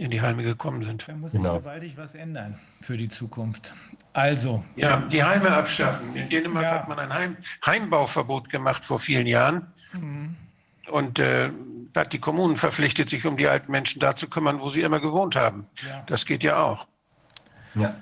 in 0.00 0.10
die 0.10 0.20
Heime 0.22 0.42
gekommen 0.42 0.82
sind. 0.82 1.04
Da 1.06 1.12
muss 1.14 1.32
Genau. 1.32 1.54
sich 1.54 1.62
gewaltig 1.62 1.92
was 1.96 2.14
ändern 2.14 2.58
für 2.80 2.96
die 2.96 3.08
Zukunft. 3.08 3.74
Also, 4.14 4.64
Ja, 4.74 5.00
die 5.02 5.22
Heime 5.22 5.50
abschaffen. 5.50 6.16
In 6.16 6.28
Dänemark 6.30 6.64
Ja. 6.64 6.70
hat 6.76 6.88
man 6.88 6.98
ein 6.98 7.12
Heim, 7.12 7.36
Heimbauverbot 7.66 8.48
gemacht 8.48 8.82
vor 8.84 8.98
vielen 8.98 9.26
Jahren. 9.26 9.66
Und 10.90 11.18
äh, 11.18 11.50
da 11.92 12.00
hat 12.00 12.12
die 12.14 12.18
Kommunen 12.18 12.56
verpflichtet, 12.56 13.10
sich 13.10 13.26
um 13.26 13.36
die 13.36 13.46
alten 13.46 13.70
Menschen 13.70 14.00
da 14.00 14.16
zu 14.16 14.28
kümmern, 14.28 14.60
wo 14.60 14.70
sie 14.70 14.80
immer 14.80 15.00
gewohnt 15.00 15.36
haben. 15.36 15.66
Ja. 15.86 16.02
Das 16.06 16.24
geht 16.24 16.42
ja 16.42 16.62
auch. 16.62 16.88
Ja. 17.74 17.94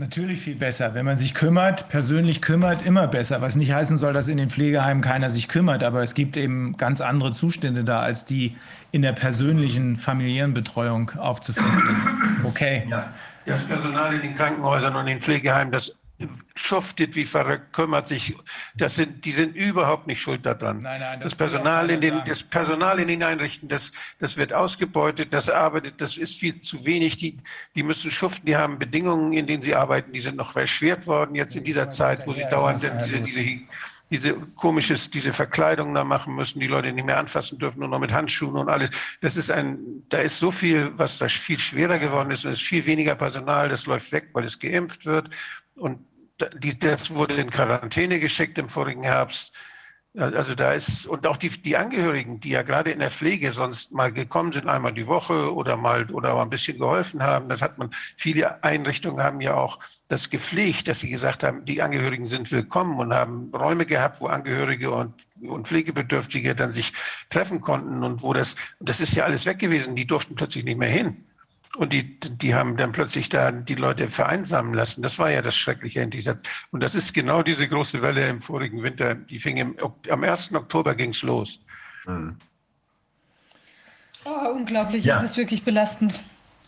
Natürlich 0.00 0.40
viel 0.40 0.56
besser. 0.56 0.94
Wenn 0.94 1.04
man 1.04 1.16
sich 1.16 1.34
kümmert, 1.34 1.88
persönlich 1.88 2.40
kümmert, 2.40 2.84
immer 2.84 3.06
besser. 3.06 3.40
Was 3.42 3.54
nicht 3.54 3.72
heißen 3.72 3.98
soll, 3.98 4.12
dass 4.12 4.28
in 4.28 4.38
den 4.38 4.48
Pflegeheimen 4.48 5.02
keiner 5.02 5.30
sich 5.30 5.46
kümmert, 5.46 5.84
aber 5.84 6.02
es 6.02 6.14
gibt 6.14 6.36
eben 6.36 6.76
ganz 6.76 7.00
andere 7.00 7.30
Zustände 7.30 7.84
da, 7.84 8.00
als 8.00 8.24
die 8.24 8.56
in 8.90 9.02
der 9.02 9.12
persönlichen 9.12 9.96
familiären 9.96 10.54
Betreuung 10.54 11.12
aufzufinden. 11.16 12.40
Okay. 12.42 12.86
Ja. 12.88 13.12
Das 13.44 13.62
Personal 13.62 14.14
in 14.14 14.22
den 14.22 14.34
Krankenhäusern 14.34 14.96
und 14.96 15.02
in 15.02 15.16
den 15.16 15.20
Pflegeheimen, 15.20 15.70
das 15.70 15.94
schuftet 16.54 17.16
wie 17.16 17.24
verrückt, 17.24 17.72
kümmert 17.72 18.08
sich. 18.08 18.34
Das 18.74 18.94
sind, 18.94 19.24
die 19.24 19.32
sind 19.32 19.56
überhaupt 19.56 20.06
nicht 20.06 20.20
schuld 20.20 20.44
daran. 20.44 20.82
Nein, 20.82 21.00
nein, 21.00 21.20
das, 21.20 21.30
das 21.30 21.38
Personal 21.38 21.90
in 21.90 22.00
den, 22.00 22.14
sagen. 22.14 22.28
das 22.28 22.42
Personal 22.42 22.98
in 22.98 23.08
den 23.08 23.22
Einrichten, 23.22 23.68
das, 23.68 23.92
das 24.18 24.36
wird 24.36 24.52
ausgebeutet, 24.52 25.32
das 25.32 25.48
arbeitet, 25.48 26.00
das 26.00 26.16
ist 26.16 26.36
viel 26.36 26.60
zu 26.60 26.84
wenig. 26.84 27.16
Die, 27.16 27.38
die 27.74 27.82
müssen 27.82 28.10
schuften, 28.10 28.46
die 28.46 28.56
haben 28.56 28.78
Bedingungen, 28.78 29.32
in 29.32 29.46
denen 29.46 29.62
sie 29.62 29.74
arbeiten, 29.74 30.12
die 30.12 30.20
sind 30.20 30.36
noch 30.36 30.54
erschwert 30.56 31.06
worden 31.06 31.34
jetzt 31.34 31.56
in 31.56 31.64
dieser 31.64 31.88
Zeit, 31.88 32.26
wo 32.26 32.34
sie 32.34 32.44
dauernd 32.50 32.82
diese, 32.82 33.20
diese, 33.20 33.60
diese 34.10 34.34
komisches, 34.56 35.08
diese 35.08 35.32
Verkleidung 35.32 35.94
da 35.94 36.04
machen 36.04 36.34
müssen, 36.34 36.60
die 36.60 36.66
Leute 36.66 36.92
nicht 36.92 37.04
mehr 37.04 37.18
anfassen 37.18 37.58
dürfen, 37.58 37.80
nur 37.80 37.88
noch 37.88 38.00
mit 38.00 38.12
Handschuhen 38.12 38.56
und 38.56 38.68
alles. 38.68 38.90
Das 39.20 39.36
ist 39.36 39.50
ein, 39.50 39.78
da 40.08 40.18
ist 40.18 40.38
so 40.38 40.50
viel, 40.50 40.92
was 40.96 41.18
da 41.18 41.28
viel 41.28 41.58
schwerer 41.58 41.98
geworden 41.98 42.30
ist 42.30 42.44
und 42.44 42.50
es 42.50 42.58
ist 42.58 42.66
viel 42.66 42.84
weniger 42.86 43.14
Personal, 43.14 43.68
das 43.68 43.86
läuft 43.86 44.10
weg, 44.12 44.28
weil 44.32 44.44
es 44.44 44.58
geimpft 44.58 45.06
wird. 45.06 45.30
Und 45.76 46.04
die, 46.58 46.78
das 46.78 47.14
wurde 47.14 47.34
in 47.34 47.50
Quarantäne 47.50 48.20
geschickt 48.20 48.58
im 48.58 48.68
vorigen 48.68 49.02
Herbst. 49.02 49.52
Also 50.16 50.56
da 50.56 50.72
ist, 50.72 51.06
und 51.06 51.24
auch 51.24 51.36
die, 51.36 51.50
die 51.50 51.76
Angehörigen, 51.76 52.40
die 52.40 52.50
ja 52.50 52.62
gerade 52.62 52.90
in 52.90 52.98
der 52.98 53.12
Pflege 53.12 53.52
sonst 53.52 53.92
mal 53.92 54.12
gekommen 54.12 54.50
sind, 54.50 54.66
einmal 54.66 54.92
die 54.92 55.06
Woche 55.06 55.54
oder 55.54 55.76
mal, 55.76 56.10
oder 56.10 56.34
mal 56.34 56.42
ein 56.42 56.50
bisschen 56.50 56.78
geholfen 56.78 57.22
haben, 57.22 57.48
das 57.48 57.62
hat 57.62 57.78
man, 57.78 57.90
viele 58.16 58.64
Einrichtungen 58.64 59.22
haben 59.22 59.40
ja 59.40 59.54
auch 59.54 59.78
das 60.08 60.28
gepflegt, 60.28 60.88
dass 60.88 60.98
sie 60.98 61.10
gesagt 61.10 61.44
haben, 61.44 61.64
die 61.64 61.80
Angehörigen 61.80 62.26
sind 62.26 62.50
willkommen 62.50 62.98
und 62.98 63.14
haben 63.14 63.52
Räume 63.54 63.86
gehabt, 63.86 64.20
wo 64.20 64.26
Angehörige 64.26 64.90
und, 64.90 65.14
und 65.42 65.68
Pflegebedürftige 65.68 66.56
dann 66.56 66.72
sich 66.72 66.92
treffen 67.28 67.60
konnten 67.60 68.02
und 68.02 68.22
wo 68.22 68.32
das, 68.32 68.56
das 68.80 69.00
ist 69.00 69.14
ja 69.14 69.22
alles 69.22 69.46
weg 69.46 69.60
gewesen, 69.60 69.94
die 69.94 70.08
durften 70.08 70.34
plötzlich 70.34 70.64
nicht 70.64 70.78
mehr 70.78 70.88
hin. 70.88 71.24
Und 71.76 71.92
die, 71.92 72.18
die 72.18 72.54
haben 72.54 72.76
dann 72.76 72.90
plötzlich 72.90 73.28
da 73.28 73.52
die 73.52 73.76
Leute 73.76 74.08
vereinsamen 74.10 74.74
lassen. 74.74 75.02
Das 75.02 75.18
war 75.20 75.30
ja 75.30 75.40
das 75.40 75.56
Schreckliche 75.56 76.00
in 76.00 76.10
dieser. 76.10 76.38
Und 76.72 76.82
das 76.82 76.94
ist 76.96 77.14
genau 77.14 77.42
diese 77.42 77.68
große 77.68 78.02
Welle 78.02 78.28
im 78.28 78.40
vorigen 78.40 78.82
Winter. 78.82 79.14
Die 79.14 79.38
fing 79.38 79.56
im, 79.56 79.76
am 80.10 80.24
1. 80.24 80.52
Oktober 80.54 80.94
ging's 80.96 81.22
los. 81.22 81.60
Mhm. 82.06 82.36
Oh, 84.24 84.50
unglaublich, 84.54 85.04
Ja. 85.04 85.18
es 85.18 85.30
ist 85.30 85.36
wirklich 85.36 85.62
belastend. 85.64 86.20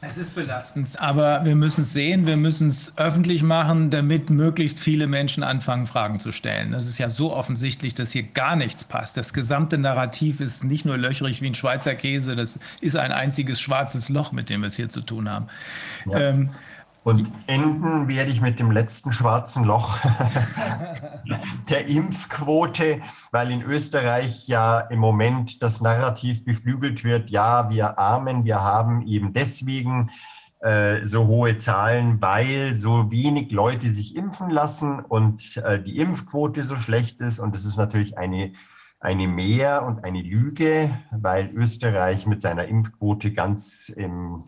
Es 0.04 0.18
ist 0.18 0.34
belastend, 0.34 1.00
aber 1.00 1.44
wir 1.44 1.54
müssen 1.54 1.82
es 1.82 1.92
sehen, 1.92 2.26
wir 2.26 2.36
müssen 2.36 2.66
es 2.66 2.98
öffentlich 2.98 3.44
machen, 3.44 3.88
damit 3.88 4.30
möglichst 4.30 4.80
viele 4.80 5.06
Menschen 5.06 5.44
anfangen, 5.44 5.86
Fragen 5.86 6.18
zu 6.18 6.32
stellen. 6.32 6.72
Das 6.72 6.88
ist 6.88 6.98
ja 6.98 7.08
so 7.08 7.32
offensichtlich, 7.32 7.94
dass 7.94 8.10
hier 8.10 8.24
gar 8.24 8.56
nichts 8.56 8.82
passt. 8.82 9.16
Das 9.16 9.32
gesamte 9.32 9.78
Narrativ 9.78 10.40
ist 10.40 10.64
nicht 10.64 10.84
nur 10.84 10.98
löchrig 10.98 11.40
wie 11.40 11.46
ein 11.46 11.54
Schweizer 11.54 11.94
Käse, 11.94 12.34
das 12.34 12.58
ist 12.80 12.96
ein 12.96 13.12
einziges 13.12 13.60
schwarzes 13.60 14.08
Loch, 14.08 14.32
mit 14.32 14.50
dem 14.50 14.62
wir 14.62 14.66
es 14.66 14.74
hier 14.74 14.88
zu 14.88 15.02
tun 15.02 15.30
haben. 15.30 15.46
Ja. 16.10 16.18
Ähm, 16.18 16.50
Und 17.04 17.28
enden 17.48 18.08
werde 18.08 18.30
ich 18.30 18.40
mit 18.40 18.60
dem 18.60 18.70
letzten 18.70 19.10
schwarzen 19.10 19.64
Loch 19.64 19.98
der 21.68 21.86
Impfquote, 21.88 23.00
weil 23.32 23.50
in 23.50 23.62
Österreich 23.62 24.46
ja 24.46 24.78
im 24.78 25.00
Moment 25.00 25.62
das 25.62 25.80
Narrativ 25.80 26.44
beflügelt 26.44 27.02
wird, 27.02 27.30
ja, 27.30 27.70
wir 27.70 27.98
Armen, 27.98 28.44
wir 28.44 28.60
haben 28.60 29.02
eben 29.02 29.32
deswegen 29.32 30.10
äh, 30.60 31.04
so 31.04 31.26
hohe 31.26 31.58
Zahlen, 31.58 32.22
weil 32.22 32.76
so 32.76 33.10
wenig 33.10 33.50
Leute 33.50 33.92
sich 33.92 34.14
impfen 34.14 34.48
lassen 34.48 35.00
und 35.00 35.56
äh, 35.56 35.82
die 35.82 35.98
Impfquote 35.98 36.62
so 36.62 36.76
schlecht 36.76 37.18
ist. 37.20 37.40
Und 37.40 37.52
das 37.52 37.64
ist 37.64 37.78
natürlich 37.78 38.16
eine, 38.16 38.52
eine 39.00 39.26
Mehr 39.26 39.84
und 39.84 40.04
eine 40.04 40.22
Lüge, 40.22 40.96
weil 41.10 41.50
Österreich 41.52 42.28
mit 42.28 42.42
seiner 42.42 42.66
Impfquote 42.66 43.32
ganz 43.32 43.88
im 43.88 44.44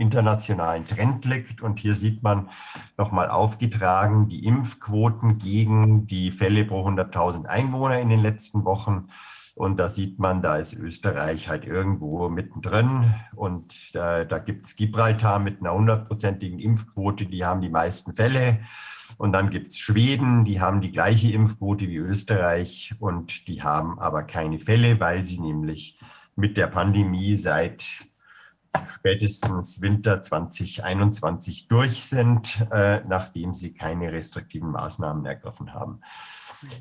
internationalen 0.00 0.86
Trend 0.86 1.24
liegt. 1.24 1.62
Und 1.62 1.78
hier 1.78 1.94
sieht 1.94 2.22
man 2.22 2.48
nochmal 2.96 3.28
aufgetragen 3.30 4.28
die 4.28 4.44
Impfquoten 4.44 5.38
gegen 5.38 6.06
die 6.06 6.30
Fälle 6.30 6.64
pro 6.64 6.86
100.000 6.86 7.46
Einwohner 7.46 8.00
in 8.00 8.08
den 8.08 8.20
letzten 8.20 8.64
Wochen. 8.64 9.08
Und 9.54 9.78
da 9.78 9.88
sieht 9.88 10.18
man, 10.18 10.40
da 10.40 10.56
ist 10.56 10.72
Österreich 10.72 11.48
halt 11.48 11.66
irgendwo 11.66 12.28
mittendrin. 12.28 13.14
Und 13.34 13.74
äh, 13.94 14.26
da 14.26 14.38
gibt 14.38 14.66
es 14.66 14.76
Gibraltar 14.76 15.38
mit 15.38 15.60
einer 15.60 15.74
hundertprozentigen 15.74 16.58
Impfquote, 16.58 17.26
die 17.26 17.44
haben 17.44 17.60
die 17.60 17.68
meisten 17.68 18.14
Fälle. 18.14 18.60
Und 19.18 19.32
dann 19.32 19.50
gibt 19.50 19.72
es 19.72 19.78
Schweden, 19.78 20.46
die 20.46 20.62
haben 20.62 20.80
die 20.80 20.92
gleiche 20.92 21.30
Impfquote 21.32 21.88
wie 21.88 21.96
Österreich 21.96 22.94
und 23.00 23.48
die 23.48 23.62
haben 23.62 23.98
aber 23.98 24.22
keine 24.22 24.58
Fälle, 24.58 24.98
weil 24.98 25.24
sie 25.24 25.38
nämlich 25.38 25.98
mit 26.36 26.56
der 26.56 26.68
Pandemie 26.68 27.36
seit 27.36 27.84
spätestens 28.94 29.80
Winter 29.80 30.22
2021 30.22 31.68
durch 31.68 32.04
sind, 32.04 32.66
äh, 32.70 33.00
nachdem 33.06 33.54
sie 33.54 33.74
keine 33.74 34.12
restriktiven 34.12 34.70
Maßnahmen 34.70 35.24
ergriffen 35.24 35.74
haben. 35.74 36.00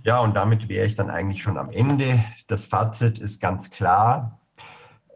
Ja, 0.04 0.20
und 0.20 0.36
damit 0.36 0.68
wäre 0.68 0.86
ich 0.86 0.96
dann 0.96 1.10
eigentlich 1.10 1.42
schon 1.42 1.58
am 1.58 1.72
Ende. 1.72 2.24
Das 2.48 2.66
Fazit 2.66 3.18
ist 3.20 3.40
ganz 3.40 3.70
klar. 3.70 4.40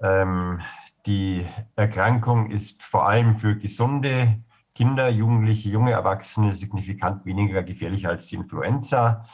Ähm, 0.02 0.62
die 1.06 1.46
Erkrankung 1.76 2.50
ist 2.50 2.82
vor 2.82 3.08
allem 3.08 3.36
für 3.36 3.58
gesunde 3.58 4.40
Kinder, 4.74 5.10
Jugendliche, 5.10 5.70
junge 5.70 5.92
Erwachsene 5.92 6.54
signifikant 6.54 7.26
weniger 7.26 7.62
gefährlich 7.62 8.08
als 8.08 8.28
die 8.28 8.36
Influenza. 8.36 9.26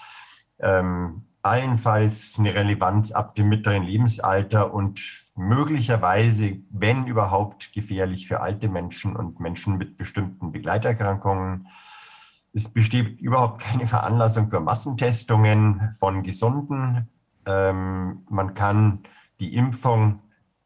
Ähm, 0.60 1.28
allenfalls 1.42 2.36
eine 2.38 2.54
Relevanz 2.54 3.12
ab 3.12 3.36
dem 3.36 3.48
mittleren 3.50 3.84
Lebensalter 3.84 4.74
und 4.74 5.00
möglicherweise, 5.40 6.60
wenn 6.70 7.08
überhaupt, 7.08 7.72
gefährlich 7.72 8.28
für 8.28 8.42
alte 8.42 8.68
Menschen 8.68 9.16
und 9.16 9.40
Menschen 9.40 9.78
mit 9.78 9.98
bestimmten 9.98 10.52
Begleiterkrankungen. 10.52 11.68
Es 12.54 12.68
besteht 12.68 13.22
überhaupt 13.22 13.62
keine 13.64 13.88
Veranlassung 13.88 14.50
für 14.50 14.60
Massentestungen 14.60 15.96
von 15.98 16.24
Gesunden. 16.24 17.08
Ähm, 17.46 18.26
man 18.30 18.54
kann 18.54 19.04
die 19.40 19.56
Impfung 19.56 20.20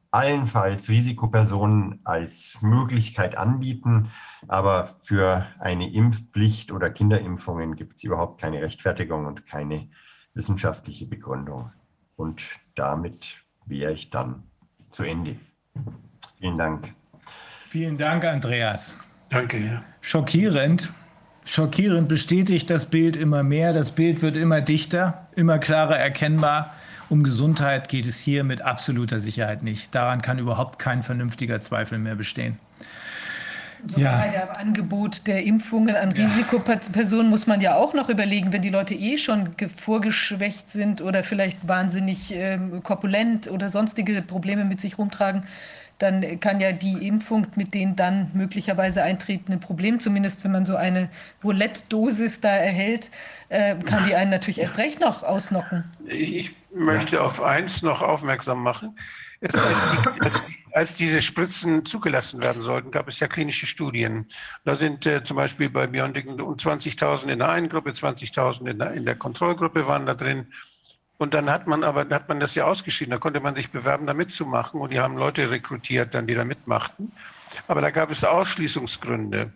allenfalls 0.10 0.90
Risikopersonen 0.90 2.00
als 2.04 2.58
Möglichkeit 2.62 3.38
anbieten, 3.38 4.10
aber 4.48 4.88
für 5.04 5.46
eine 5.60 5.92
Impfpflicht 5.94 6.72
oder 6.72 6.90
Kinderimpfungen 6.90 7.76
gibt 7.76 7.98
es 7.98 8.04
überhaupt 8.04 8.42
keine 8.42 8.62
Rechtfertigung 8.62 9.28
und 9.28 9.46
keine 9.46 9.88
wissenschaftliche 10.34 11.06
Begründung. 11.06 11.72
Und 12.16 12.44
damit 12.74 13.38
wäre 13.66 13.92
ich 13.92 14.10
dann 14.10 14.44
zu 14.94 15.04
Ende. 15.04 15.36
Vielen 16.40 16.58
Dank. 16.58 16.94
Vielen 17.68 17.98
Dank, 17.98 18.24
Andreas. 18.26 18.96
Danke. 19.30 19.58
Ja. 19.58 19.84
Schockierend. 20.02 20.94
Schockierend 21.46 22.08
bestätigt 22.08 22.70
das 22.70 22.86
Bild 22.86 23.18
immer 23.18 23.44
mehr. 23.44 23.74
Das 23.74 23.92
Bild 23.92 24.22
wird 24.22 24.38
immer 24.38 24.62
dichter, 24.62 25.28
immer 25.36 25.60
klarer 25.60 25.98
erkennbar. 25.98 26.74
Um 27.10 27.24
Gesundheit 27.24 27.90
geht 27.90 28.06
es 28.06 28.20
hier 28.20 28.44
mit 28.44 28.62
absoluter 28.62 29.20
Sicherheit 29.20 29.64
nicht. 29.64 29.94
Daran 29.94 30.22
kann 30.22 30.40
überhaupt 30.40 30.80
kein 30.80 31.04
vernünftiger 31.04 31.60
Zweifel 31.60 31.98
mehr 31.98 32.16
bestehen. 32.16 32.60
Ja. 33.98 34.18
Bei 34.18 34.30
dem 34.30 34.68
Angebot 34.68 35.28
der 35.28 35.44
Impfungen 35.44 35.96
an 35.96 36.12
ja. 36.12 36.26
Risikopersonen 36.26 37.30
muss 37.30 37.48
man 37.48 37.62
ja 37.62 37.76
auch 37.76 37.94
noch 37.94 38.10
überlegen, 38.10 38.54
wenn 38.54 38.62
die 38.62 38.70
Leute 38.70 38.94
eh 38.94 39.18
schon 39.18 39.50
vorgeschwächt 39.76 40.72
sind 40.72 41.02
oder 41.02 41.24
vielleicht 41.24 41.68
wahnsinnig 41.68 42.34
äh, 42.34 42.58
korpulent 42.84 43.50
oder 43.50 43.70
sonstige 43.70 44.22
Probleme 44.22 44.66
mit 44.66 44.80
sich 44.80 44.98
rumtragen, 44.98 45.44
dann 46.00 46.40
kann 46.40 46.60
ja 46.60 46.72
die 46.72 47.08
Impfung 47.08 47.48
mit 47.56 47.74
den 47.74 47.96
dann 47.96 48.32
möglicherweise 48.34 49.04
eintretenden 49.04 49.60
Problemen, 49.60 50.00
zumindest 50.00 50.44
wenn 50.44 50.52
man 50.52 50.66
so 50.66 50.76
eine 50.76 51.10
Roulette-Dosis 51.44 52.42
da 52.42 52.50
erhält, 52.50 53.10
äh, 53.50 53.76
kann 53.76 54.06
die 54.06 54.16
einen 54.16 54.32
natürlich 54.32 54.60
erst 54.60 54.78
recht 54.78 55.00
noch 55.00 55.24
ausnocken. 55.24 55.84
Ich 56.08 56.52
möchte 56.74 57.22
auf 57.22 57.42
eins 57.42 57.84
noch 57.84 58.02
aufmerksam 58.02 58.64
machen. 58.64 58.98
Als, 59.44 59.54
die, 59.54 60.22
als, 60.22 60.42
als, 60.72 60.96
diese 60.96 61.22
Spritzen 61.22 61.86
zugelassen 61.86 62.42
werden 62.42 62.62
sollten, 62.62 62.92
gab 62.92 63.10
es 63.10 63.20
ja 63.20 63.28
klinische 63.28 63.66
Studien. 63.66 64.28
Da 64.64 64.76
sind 64.76 65.06
äh, 65.06 65.24
zum 65.24 65.36
Beispiel 65.36 65.70
bei 65.70 65.88
Biontech 65.88 66.26
20.000 66.26 67.28
in 67.28 67.40
der 67.40 67.50
einen 67.50 67.68
Gruppe, 67.68 67.92
20.000 67.92 68.70
in 68.70 68.80
der, 68.80 68.92
in 68.92 69.06
der 69.06 69.16
Kontrollgruppe 69.16 69.86
waren 69.86 70.06
da 70.06 70.14
drin. 70.14 70.48
Und 71.18 71.34
dann 71.34 71.50
hat 71.50 71.68
man 71.68 71.84
aber, 71.84 72.08
hat 72.10 72.30
man 72.30 72.40
das 72.40 72.56
ja 72.56 72.66
ausgeschieden, 72.66 73.12
da 73.12 73.18
konnte 73.18 73.40
man 73.40 73.56
sich 73.56 73.70
bewerben, 73.70 74.08
da 74.08 74.14
mitzumachen. 74.14 74.80
Und 74.80 74.92
die 74.94 75.00
haben 75.00 75.18
Leute 75.18 75.50
rekrutiert, 75.50 76.14
dann, 76.14 76.28
die 76.28 76.36
da 76.36 76.46
mitmachten. 76.46 77.12
Aber 77.68 77.82
da 77.82 77.92
gab 77.92 78.12
es 78.12 78.24
Ausschließungsgründe. 78.24 79.52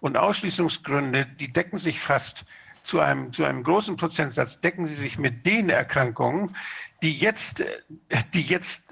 Und 0.00 0.16
Ausschließungsgründe, 0.16 1.26
die 1.38 1.52
decken 1.52 1.78
sich 1.78 2.00
fast 2.00 2.44
zu 2.82 3.00
einem, 3.00 3.32
zu 3.32 3.44
einem 3.44 3.62
großen 3.62 3.96
Prozentsatz, 3.96 4.60
decken 4.60 4.86
sie 4.86 4.94
sich 4.94 5.18
mit 5.18 5.46
den 5.46 5.70
Erkrankungen, 5.70 6.54
die 7.02 7.12
jetzt, 7.12 7.64
die 8.34 8.42
jetzt 8.42 8.83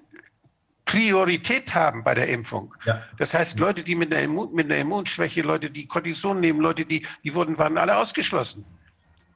Priorität 0.84 1.74
haben 1.74 2.02
bei 2.04 2.14
der 2.14 2.28
Impfung. 2.28 2.74
Ja. 2.84 3.02
Das 3.18 3.34
heißt, 3.34 3.58
Leute, 3.58 3.82
die 3.82 3.94
mit 3.94 4.12
einer, 4.12 4.22
Immun, 4.22 4.52
mit 4.52 4.66
einer 4.66 4.80
Immunschwäche, 4.80 5.42
Leute, 5.42 5.70
die 5.70 5.86
Cortison 5.86 6.40
nehmen, 6.40 6.60
Leute, 6.60 6.84
die, 6.84 7.06
die 7.24 7.34
wurden, 7.34 7.56
waren 7.58 7.78
alle 7.78 7.96
ausgeschlossen. 7.96 8.64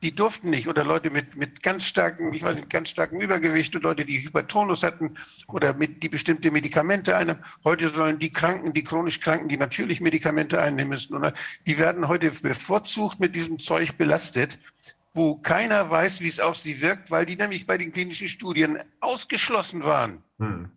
Die 0.03 0.15
durften 0.15 0.51
nicht. 0.51 0.69
Oder 0.69 0.85
Leute 0.85 1.09
mit, 1.11 1.37
mit 1.37 1.63
ganz 1.63 1.87
starkem, 1.87 2.33
ich 2.33 2.43
weiß 2.43 2.57
nicht, 2.57 2.69
ganz 2.69 2.91
starkem 2.91 3.21
Übergewicht 3.21 3.75
und 3.75 3.83
Leute, 3.83 4.05
die 4.05 4.23
Hypertonus 4.23 4.83
hatten 4.83 5.15
oder 5.49 5.73
mit, 5.73 6.03
die 6.03 6.09
bestimmte 6.09 6.51
Medikamente 6.51 7.17
einnehmen. 7.17 7.43
Heute 7.65 7.89
sollen 7.89 8.19
die 8.19 8.31
Kranken, 8.31 8.73
die 8.73 8.85
chronisch 8.85 9.21
Kranken, 9.21 9.49
die 9.49 9.57
natürlich 9.57 10.01
Medikamente 10.01 10.61
einnehmen 10.61 10.91
müssen, 10.91 11.15
oder, 11.15 11.33
die 11.67 11.79
werden 11.79 12.09
heute 12.09 12.31
bevorzugt 12.31 13.21
mit 13.21 13.35
diesem 13.35 13.59
Zeug 13.59 13.97
belastet 13.97 14.59
wo 15.17 15.35
keiner 15.35 15.89
weiß, 15.89 16.21
wie 16.21 16.29
es 16.29 16.39
auf 16.39 16.59
sie 16.59 16.83
wirkt, 16.83 17.11
weil 17.11 17.25
die 17.25 17.37
nämlich 17.37 17.67
bei 17.67 17.79
den 17.79 17.91
klinischen 17.91 18.29
Studien 18.29 18.79
ausgeschlossen 19.01 19.83
waren. 19.83 20.23
Hm. 20.39 20.71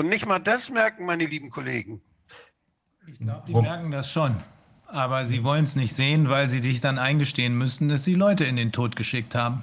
Und 0.00 0.08
nicht 0.08 0.24
mal 0.24 0.38
das 0.38 0.70
merken 0.70 1.04
meine 1.04 1.26
lieben 1.26 1.50
Kollegen. 1.50 2.00
Ich 3.06 3.18
glaube, 3.18 3.42
die 3.46 3.52
merken 3.52 3.90
das 3.90 4.10
schon. 4.10 4.34
Aber 4.86 5.26
sie 5.26 5.44
wollen 5.44 5.64
es 5.64 5.76
nicht 5.76 5.94
sehen, 5.94 6.30
weil 6.30 6.46
sie 6.46 6.60
sich 6.60 6.80
dann 6.80 6.98
eingestehen 6.98 7.58
müssen, 7.58 7.90
dass 7.90 8.04
sie 8.04 8.14
Leute 8.14 8.46
in 8.46 8.56
den 8.56 8.72
Tod 8.72 8.96
geschickt 8.96 9.34
haben. 9.34 9.62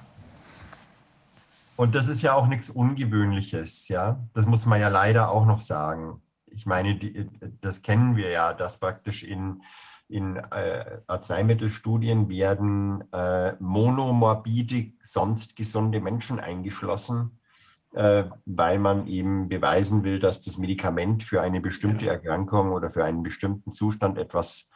Und 1.76 1.96
das 1.96 2.08
ist 2.08 2.22
ja 2.22 2.36
auch 2.36 2.46
nichts 2.46 2.70
Ungewöhnliches, 2.70 3.88
ja. 3.88 4.24
Das 4.36 4.46
muss 4.46 4.68
man 4.68 4.80
ja 4.80 4.90
leider 4.90 5.32
auch 5.32 5.48
noch 5.48 5.62
sagen. 5.62 6.22
Ich 6.46 6.68
meine, 6.68 6.94
die, 6.94 7.28
das 7.62 7.82
kennen 7.82 8.16
wir 8.16 8.30
ja, 8.30 8.54
dass 8.54 8.80
praktisch 8.80 9.24
in, 9.24 9.64
in 10.08 10.36
äh, 10.36 11.00
Arzneimittelstudien 11.08 12.30
werden 12.30 13.12
äh, 13.12 13.54
monomorbide, 13.60 14.92
sonst 15.02 15.56
gesunde 15.56 16.00
Menschen 16.00 16.40
eingeschlossen, 16.40 17.32
äh, 17.32 17.47
weil 17.92 18.80
man 18.80 19.08
eben 19.08 19.50
beweisen 19.50 20.04
will, 20.04 20.20
dass 20.20 20.42
das 20.42 20.58
Medikament 20.58 21.24
für 21.24 21.42
eine 21.42 21.62
bestimmte 21.62 22.08
Erkrankung 22.08 22.72
oder 22.72 22.92
für 22.92 23.04
einen 23.04 23.24
bestimmten 23.24 23.72
Zustand 23.72 24.18
etwas 24.18 24.68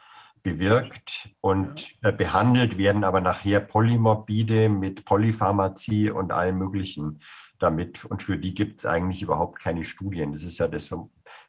bewirkt 0.42 1.30
und 1.40 1.90
äh, 2.02 2.12
behandelt 2.12 2.76
werden 2.78 3.04
aber 3.04 3.20
nachher 3.20 3.60
Polymorbide 3.60 4.68
mit 4.68 5.04
Polypharmazie 5.04 6.10
und 6.10 6.32
allem 6.32 6.58
Möglichen 6.58 7.20
damit. 7.58 8.04
Und 8.04 8.22
für 8.22 8.36
die 8.38 8.54
gibt 8.54 8.80
es 8.80 8.86
eigentlich 8.86 9.22
überhaupt 9.22 9.60
keine 9.60 9.84
Studien. 9.84 10.32
Das 10.32 10.42
ist 10.42 10.58
ja 10.58 10.68
das, 10.68 10.92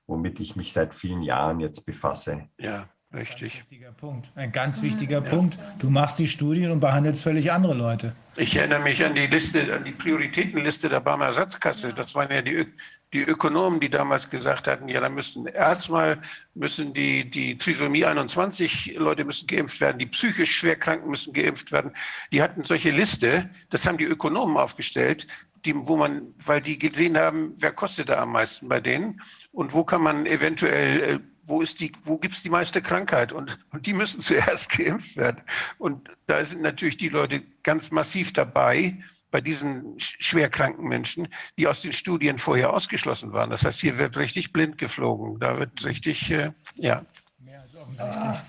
womit 0.06 0.40
ich 0.40 0.56
mich 0.56 0.74
seit 0.74 0.94
vielen 0.94 1.24
Jahren 1.24 1.60
jetzt 1.60 1.86
befasse. 1.86 2.50
Ja. 2.60 2.88
Richtig. 3.14 3.54
Ein 3.54 3.60
wichtiger 3.60 3.92
Punkt. 3.92 4.32
Ein 4.36 4.52
ganz 4.52 4.82
wichtiger 4.82 5.24
ja. 5.24 5.30
Punkt. 5.30 5.58
Du 5.80 5.90
machst 5.90 6.18
die 6.18 6.28
Studien 6.28 6.72
und 6.72 6.80
behandelst 6.80 7.22
völlig 7.22 7.52
andere 7.52 7.74
Leute. 7.76 8.16
Ich 8.36 8.56
erinnere 8.56 8.80
mich 8.80 9.04
an 9.06 9.14
die 9.14 9.28
Liste, 9.28 9.74
an 9.76 9.84
die 9.84 9.92
Prioritätenliste 9.92 10.90
der 10.90 11.00
Barmer 11.00 11.26
Ersatzkasse. 11.26 11.94
Das 11.94 12.16
waren 12.16 12.32
ja 12.32 12.42
die, 12.42 12.66
die 13.14 13.22
Ökonomen, 13.22 13.80
die 13.80 13.90
damals 13.90 14.28
gesagt 14.28 14.68
hatten, 14.68 14.88
ja, 14.88 15.00
da 15.00 15.10
müssen 15.10 15.46
erstmal 15.46 16.20
müssen 16.56 16.94
die, 16.94 17.30
die 17.30 17.58
Trisomie 17.58 18.06
21 18.06 18.96
Leute 18.98 19.24
müssen 19.24 19.46
geimpft 19.46 19.80
werden, 19.80 20.00
die 20.00 20.08
psychisch 20.08 20.56
Schwerkranken 20.58 21.10
müssen 21.10 21.32
geimpft 21.32 21.72
werden. 21.72 21.92
Die 22.32 22.42
hatten 22.42 22.64
solche 22.64 22.90
Liste, 22.90 23.50
das 23.70 23.86
haben 23.86 24.00
die 24.00 24.06
Ökonomen 24.06 24.58
aufgestellt, 24.58 25.28
die, 25.66 25.76
wo 25.76 25.96
man, 25.96 26.34
weil 26.44 26.62
die 26.62 26.80
gesehen 26.80 27.16
haben, 27.16 27.54
wer 27.58 27.72
kostet 27.72 28.10
da 28.10 28.20
am 28.20 28.32
meisten 28.32 28.68
bei 28.68 28.82
denen 28.82 29.22
und 29.52 29.74
wo 29.74 29.84
kann 29.84 30.02
man 30.02 30.26
eventuell 30.26 31.02
äh, 31.02 31.20
wo, 31.46 31.62
ist 31.62 31.80
die, 31.80 31.92
wo 32.04 32.18
gibt 32.18 32.36
es 32.36 32.44
die 32.44 32.50
meiste 32.50 32.82
Krankheit? 32.82 33.32
Und, 33.32 33.58
und 33.72 33.86
die 33.86 33.94
müssen 33.94 34.22
zuerst 34.22 34.70
geimpft 34.70 35.18
werden. 35.18 35.42
Und 35.78 36.10
da 36.28 36.44
sind 36.44 36.62
natürlich 36.62 36.98
die 36.98 37.10
Leute 37.10 37.44
ganz 37.64 37.92
massiv 37.92 38.34
dabei, 38.34 38.98
bei 39.32 39.42
diesen 39.42 39.96
schwerkranken 39.98 40.88
Menschen, 40.88 41.28
die 41.58 41.68
aus 41.68 41.82
den 41.82 41.92
Studien 41.92 42.38
vorher 42.38 42.72
ausgeschlossen 42.72 43.34
waren. 43.34 43.50
Das 43.50 43.66
heißt, 43.66 43.80
hier 43.80 43.98
wird 43.98 44.16
richtig 44.18 44.54
blind 44.54 44.78
geflogen. 44.78 45.40
Da 45.40 45.58
wird 45.58 45.84
richtig, 45.86 46.30
äh, 46.30 46.52
ja. 46.76 47.02
Mehr 47.40 47.62
als 47.62 47.76
offensichtlich. 47.76 48.16
Ah, 48.16 48.44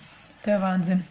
der 0.45 0.61
Wahnsinn. 0.61 1.05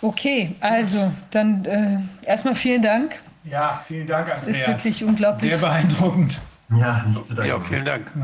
Okay, 0.00 0.54
also 0.60 1.12
dann 1.30 1.66
äh, 1.66 1.98
erstmal 2.24 2.54
vielen 2.54 2.80
Dank. 2.80 3.20
Ja, 3.44 3.84
vielen 3.86 4.06
Dank, 4.06 4.30
Andreas. 4.30 4.46
Das 4.46 4.56
ist 4.56 4.66
wirklich 4.66 5.04
unglaublich. 5.04 5.52
Sehr 5.52 5.60
beeindruckend. 5.60 6.40
Ja, 6.74 7.04
nicht 7.06 7.26
zu 7.26 7.34
danken. 7.34 7.50
Ja, 7.50 7.60
vielen 7.60 7.84
Dank. 7.84 8.16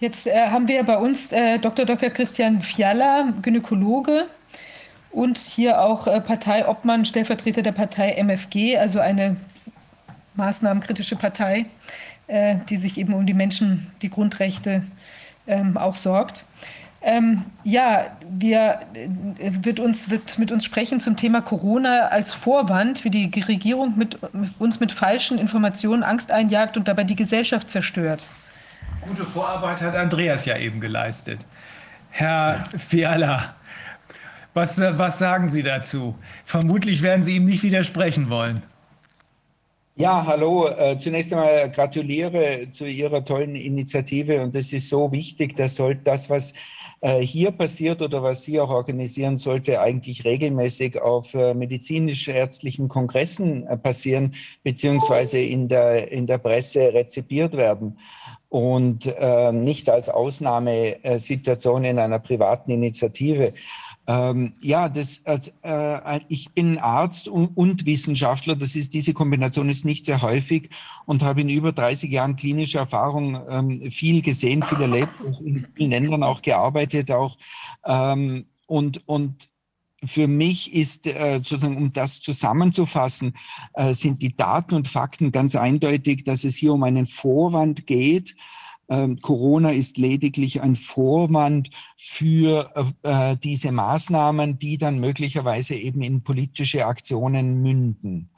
Jetzt 0.00 0.28
äh, 0.28 0.46
haben 0.46 0.68
wir 0.68 0.84
bei 0.84 0.96
uns 0.96 1.32
äh, 1.32 1.58
Dr. 1.58 1.84
Dr. 1.84 2.10
Christian 2.10 2.62
Fiala, 2.62 3.32
Gynäkologe 3.42 4.26
und 5.10 5.38
hier 5.38 5.80
auch 5.80 6.06
äh, 6.06 6.20
Parteiobmann, 6.20 7.04
Stellvertreter 7.04 7.62
der 7.62 7.72
Partei 7.72 8.12
MFG, 8.12 8.78
also 8.78 9.00
eine 9.00 9.36
maßnahmenkritische 10.34 11.16
Partei, 11.16 11.66
äh, 12.28 12.56
die 12.68 12.76
sich 12.76 12.98
eben 12.98 13.12
um 13.12 13.26
die 13.26 13.34
Menschen, 13.34 13.88
die 14.02 14.08
Grundrechte 14.08 14.84
ähm, 15.48 15.76
auch 15.76 15.96
sorgt. 15.96 16.44
Ähm, 17.00 17.44
ja, 17.64 18.16
wir, 18.28 18.80
äh, 18.94 19.08
wird, 19.64 19.80
uns, 19.80 20.10
wird 20.10 20.38
mit 20.38 20.52
uns 20.52 20.64
sprechen 20.64 21.00
zum 21.00 21.16
Thema 21.16 21.40
Corona 21.40 22.08
als 22.08 22.32
Vorwand, 22.32 23.04
wie 23.04 23.10
die 23.10 23.40
Regierung 23.40 23.96
mit, 23.96 24.18
uns 24.60 24.78
mit 24.78 24.92
falschen 24.92 25.38
Informationen 25.38 26.04
Angst 26.04 26.30
einjagt 26.30 26.76
und 26.76 26.86
dabei 26.86 27.02
die 27.02 27.16
Gesellschaft 27.16 27.68
zerstört. 27.68 28.20
Gute 29.08 29.24
Vorarbeit 29.24 29.80
hat 29.80 29.94
Andreas 29.94 30.44
ja 30.44 30.58
eben 30.58 30.80
geleistet. 30.80 31.46
Herr 32.10 32.62
Fiala, 32.76 33.56
was, 34.52 34.78
was 34.78 35.18
sagen 35.18 35.48
Sie 35.48 35.62
dazu? 35.62 36.14
Vermutlich 36.44 37.02
werden 37.02 37.22
Sie 37.22 37.36
ihm 37.36 37.46
nicht 37.46 37.62
widersprechen 37.62 38.28
wollen. 38.28 38.62
Ja, 39.96 40.26
hallo. 40.26 40.68
Äh, 40.68 40.98
zunächst 40.98 41.32
einmal 41.32 41.70
gratuliere 41.70 42.70
zu 42.70 42.84
Ihrer 42.84 43.24
tollen 43.24 43.56
Initiative 43.56 44.42
und 44.42 44.54
es 44.54 44.72
ist 44.74 44.90
so 44.90 45.10
wichtig, 45.10 45.56
dass 45.56 45.76
sollte 45.76 46.02
das, 46.04 46.28
was 46.28 46.52
äh, 47.00 47.20
hier 47.20 47.50
passiert 47.50 48.02
oder 48.02 48.22
was 48.22 48.44
Sie 48.44 48.60
auch 48.60 48.70
organisieren 48.70 49.38
sollte, 49.38 49.80
eigentlich 49.80 50.24
regelmäßig 50.26 51.00
auf 51.00 51.32
äh, 51.32 51.54
medizinisch-ärztlichen 51.54 52.88
Kongressen 52.88 53.66
passieren, 53.82 54.34
beziehungsweise 54.62 55.38
in 55.38 55.68
der, 55.68 56.12
in 56.12 56.26
der 56.26 56.38
Presse 56.38 56.92
rezipiert 56.92 57.56
werden 57.56 57.96
und 58.48 59.06
äh, 59.06 59.52
nicht 59.52 59.90
als 59.90 60.08
Ausnahmesituation 60.08 61.84
in 61.84 61.98
einer 61.98 62.18
privaten 62.18 62.70
Initiative. 62.70 63.52
Ähm, 64.06 64.54
ja, 64.62 64.88
das, 64.88 65.20
als, 65.26 65.52
äh, 65.62 66.20
ich 66.28 66.50
bin 66.52 66.78
Arzt 66.78 67.28
und, 67.28 67.48
und, 67.48 67.84
Wissenschaftler. 67.84 68.56
Das 68.56 68.74
ist, 68.74 68.94
diese 68.94 69.12
Kombination 69.12 69.68
ist 69.68 69.84
nicht 69.84 70.06
sehr 70.06 70.22
häufig 70.22 70.70
und 71.04 71.22
habe 71.22 71.42
in 71.42 71.50
über 71.50 71.72
30 71.72 72.10
Jahren 72.10 72.36
klinischer 72.36 72.80
Erfahrung 72.80 73.38
ähm, 73.50 73.90
viel 73.90 74.22
gesehen, 74.22 74.62
viel 74.62 74.80
erlebt, 74.80 75.12
in 75.44 75.66
vielen 75.74 75.90
Ländern 75.90 76.22
auch 76.22 76.40
gearbeitet 76.40 77.10
auch. 77.10 77.36
Ähm, 77.84 78.46
und, 78.66 79.06
und 79.06 79.50
für 80.04 80.28
mich 80.28 80.72
ist, 80.74 81.06
äh, 81.06 81.40
sozusagen, 81.42 81.76
um 81.76 81.92
das 81.92 82.20
zusammenzufassen, 82.20 83.34
äh, 83.74 83.92
sind 83.92 84.22
die 84.22 84.36
Daten 84.36 84.74
und 84.74 84.88
Fakten 84.88 85.32
ganz 85.32 85.56
eindeutig, 85.56 86.24
dass 86.24 86.44
es 86.44 86.56
hier 86.56 86.72
um 86.72 86.82
einen 86.84 87.06
Vorwand 87.06 87.86
geht, 87.86 88.36
ähm, 88.88 89.20
Corona 89.20 89.70
ist 89.72 89.98
lediglich 89.98 90.62
ein 90.62 90.74
Vorwand 90.74 91.68
für 91.96 92.94
äh, 93.02 93.36
diese 93.36 93.70
Maßnahmen, 93.70 94.58
die 94.58 94.78
dann 94.78 94.98
möglicherweise 94.98 95.74
eben 95.74 96.00
in 96.00 96.22
politische 96.22 96.86
Aktionen 96.86 97.60
münden. 97.60 98.30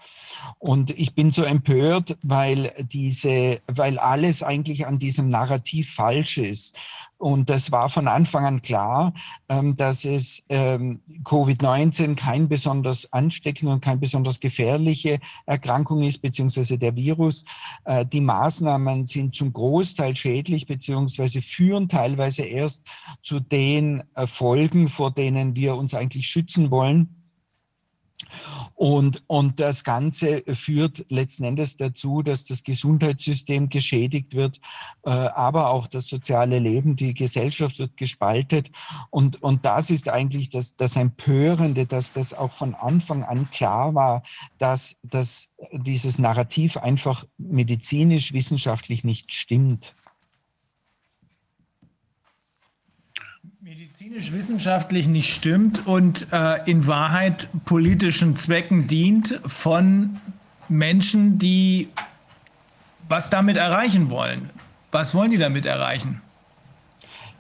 Und 0.59 0.91
ich 0.91 1.15
bin 1.15 1.31
so 1.31 1.43
empört, 1.43 2.17
weil 2.23 2.73
diese, 2.93 3.61
weil 3.67 3.99
alles 3.99 4.43
eigentlich 4.43 4.87
an 4.87 4.99
diesem 4.99 5.29
Narrativ 5.29 5.95
falsch 5.95 6.39
ist. 6.39 6.77
Und 7.21 7.51
das 7.51 7.71
war 7.71 7.91
von 7.91 8.09
Anfang 8.09 8.47
an 8.47 8.63
klar, 8.63 9.13
ähm, 9.51 9.77
dass 9.77 10.07
es 10.07 10.43
ähm, 10.49 11.03
Covid-19 11.23 12.15
kein 12.15 12.49
besonders 12.49 13.13
ansteckende 13.13 13.75
und 13.75 13.85
kein 13.85 14.01
besonders 14.01 14.41
gefährliche 14.41 15.19
Erkrankung 15.45 16.01
ist, 16.01 16.23
beziehungsweise 16.23 16.79
der 16.79 16.97
Virus. 16.97 17.45
Äh, 17.85 18.07
die 18.07 18.23
Maßnahmen 18.23 19.05
sind 19.05 19.35
zum 19.35 19.53
Großteil 19.53 20.17
schädlich, 20.17 20.67
beziehungsweise 20.67 21.43
führen 21.43 21.91
teilweise 21.91 22.45
erst 22.45 22.85
zu 23.23 23.39
den 23.39 24.03
Folgen, 24.25 24.89
vor 24.89 25.11
denen 25.11 25.55
wir 25.55 25.75
uns 25.75 25.93
eigentlich 25.93 26.27
schützen 26.27 26.71
wollen. 26.71 27.20
Und, 28.75 29.23
und 29.27 29.61
das 29.61 29.85
Ganze 29.85 30.43
führt 30.55 31.05
letzten 31.09 31.45
Endes 31.45 31.77
dazu, 31.77 32.23
dass 32.23 32.45
das 32.45 32.63
Gesundheitssystem 32.63 33.69
geschädigt 33.69 34.35
wird, 34.35 34.61
äh, 35.05 35.11
aber 35.11 35.71
auch 35.71 35.87
das 35.87 36.07
soziale 36.07 36.59
Leben, 36.59 36.97
die 36.97 37.15
Gesellschaft 37.15 37.79
wird 37.79 37.97
gespaltet. 37.97 38.71
Und, 39.11 39.43
und 39.43 39.65
das 39.65 39.91
ist 39.91 40.09
eigentlich 40.09 40.51
das, 40.51 40.77
das 40.77 40.97
Empörende, 40.97 41.87
dass 41.87 42.13
das 42.13 42.33
auch 42.35 42.53
von 42.53 42.75
Anfang 42.75 43.25
an 43.25 43.51
klar 43.51 43.95
war, 43.95 44.23
dass, 44.59 44.97
dass 45.03 45.49
dieses 45.73 46.19
Narrativ 46.19 46.77
einfach 46.77 47.25
medizinisch, 47.39 48.33
wissenschaftlich 48.33 49.05
nicht 49.05 49.33
stimmt. 49.33 49.95
Medizinisch-wissenschaftlich 54.11 55.07
nicht 55.07 55.33
stimmt 55.33 55.87
und 55.87 56.27
äh, 56.33 56.69
in 56.69 56.89
Wahrheit 56.89 57.49
politischen 57.65 58.35
Zwecken 58.35 58.89
dient 58.89 59.41
von 59.47 60.19
Menschen, 60.69 61.39
die 61.39 61.89
was 63.09 63.31
damit 63.31 63.57
erreichen 63.57 64.11
wollen. 64.11 64.51
Was 64.91 65.15
wollen 65.15 65.31
die 65.31 65.39
damit 65.39 65.65
erreichen? 65.65 66.21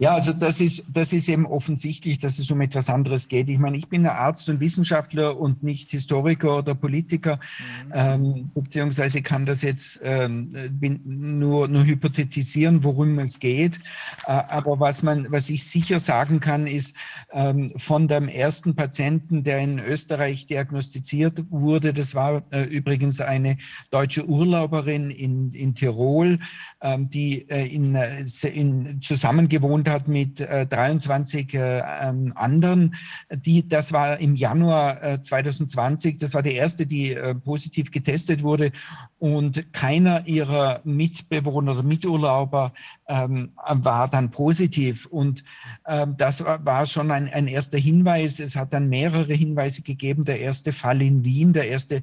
Ja, 0.00 0.14
also 0.14 0.32
das 0.32 0.62
ist, 0.62 0.82
das 0.88 1.12
ist 1.12 1.28
eben 1.28 1.44
offensichtlich, 1.44 2.18
dass 2.18 2.38
es 2.38 2.50
um 2.50 2.62
etwas 2.62 2.88
anderes 2.88 3.28
geht. 3.28 3.50
Ich 3.50 3.58
meine, 3.58 3.76
ich 3.76 3.86
bin 3.86 4.06
Arzt 4.06 4.48
und 4.48 4.58
Wissenschaftler 4.58 5.38
und 5.38 5.62
nicht 5.62 5.90
Historiker 5.90 6.56
oder 6.56 6.74
Politiker, 6.74 7.38
mhm. 7.86 7.92
ähm, 7.92 8.50
beziehungsweise 8.54 9.20
kann 9.20 9.44
das 9.44 9.60
jetzt 9.60 10.00
ähm, 10.02 10.56
nur, 11.04 11.68
nur 11.68 11.84
hypothetisieren, 11.84 12.82
worum 12.82 13.18
es 13.18 13.38
geht. 13.40 13.78
Äh, 14.26 14.30
aber 14.30 14.80
was 14.80 15.02
man, 15.02 15.30
was 15.30 15.50
ich 15.50 15.64
sicher 15.64 15.98
sagen 15.98 16.40
kann, 16.40 16.66
ist, 16.66 16.96
ähm, 17.32 17.70
von 17.76 18.08
dem 18.08 18.28
ersten 18.28 18.74
Patienten, 18.74 19.44
der 19.44 19.58
in 19.58 19.78
Österreich 19.78 20.46
diagnostiziert 20.46 21.44
wurde, 21.50 21.92
das 21.92 22.14
war 22.14 22.42
äh, 22.52 22.62
übrigens 22.62 23.20
eine 23.20 23.58
deutsche 23.90 24.26
Urlauberin 24.26 25.10
in, 25.10 25.52
in 25.52 25.74
Tirol, 25.74 26.38
ähm, 26.80 27.10
die 27.10 27.46
äh, 27.50 27.66
in, 27.66 27.94
äh, 27.94 28.24
in 28.50 29.02
zusammengewohnt 29.02 29.90
hat 29.91 30.09
mit 30.09 30.41
äh, 30.41 30.67
23 30.67 31.55
äh, 31.55 31.83
ähm, 32.01 32.33
anderen. 32.35 32.94
Die, 33.31 33.69
das 33.69 33.93
war 33.93 34.19
im 34.19 34.35
Januar 34.35 35.02
äh, 35.02 35.20
2020. 35.20 36.17
Das 36.19 36.35
war 36.35 36.43
die 36.43 36.55
erste, 36.55 36.86
die 36.86 37.15
äh, 37.15 37.35
positiv 37.35 37.91
getestet 37.91 38.43
wurde. 38.43 38.73
Und 39.19 39.73
keiner 39.73 40.27
ihrer 40.27 40.81
Mitbewohner 40.85 41.73
oder 41.73 41.83
Miturlauber 41.83 42.73
ähm, 43.09 43.52
war 43.69 44.09
dann 44.09 44.31
positiv. 44.31 45.07
Und 45.07 45.44
ähm, 45.86 46.15
das 46.17 46.44
war, 46.44 46.65
war 46.65 46.86
schon 46.86 47.10
ein, 47.10 47.28
ein 47.28 47.49
erster 47.49 47.78
Hinweis. 47.78 48.41
Es 48.41 48.57
hat 48.57 48.73
dann 48.73 48.89
mehrere 48.89 49.35
Hinweise 49.35 49.83
gegeben. 49.83 50.25
Der 50.25 50.41
erste 50.41 50.73
Fall 50.73 51.02
in 51.02 51.25
Wien, 51.25 51.52
der 51.52 51.69
erste 51.69 52.02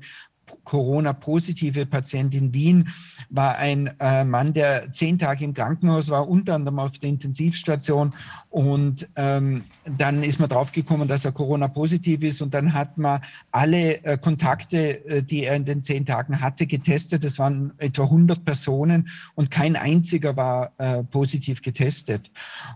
Corona-positive 0.68 1.86
Patient 1.86 2.36
in 2.36 2.54
Wien 2.54 2.90
war 3.30 3.56
ein 3.56 3.90
äh, 4.02 4.26
Mann, 4.26 4.54
der 4.54 4.92
zehn 4.92 5.18
Tage 5.18 5.46
im 5.46 5.54
Krankenhaus 5.54 6.10
war, 6.10 6.28
unter 6.28 6.56
anderem 6.56 6.80
auf 6.80 6.92
der 7.00 7.10
Intensivstation. 7.10 8.14
Und 8.50 9.08
ähm, 9.16 9.64
dann 9.86 10.24
ist 10.24 10.40
man 10.40 10.50
draufgekommen, 10.50 11.08
dass 11.08 11.24
er 11.24 11.32
Corona-positiv 11.32 12.22
ist. 12.22 12.42
Und 12.42 12.54
dann 12.54 12.74
hat 12.74 12.98
man 12.98 13.22
alle 13.52 14.04
äh, 14.04 14.18
Kontakte, 14.18 15.06
äh, 15.06 15.24
die 15.24 15.46
er 15.46 15.56
in 15.56 15.64
den 15.64 15.84
zehn 15.84 16.06
Tagen 16.06 16.42
hatte, 16.42 16.68
getestet. 16.68 17.24
Das 17.24 17.40
waren 17.40 17.72
etwa 17.78 18.04
100 18.04 18.44
Personen 18.44 19.08
und 19.36 19.50
kein 19.50 19.78
einziger 19.78 20.36
war 20.36 20.72
äh, 20.80 21.02
positiv 21.04 21.62
getestet. 21.62 22.30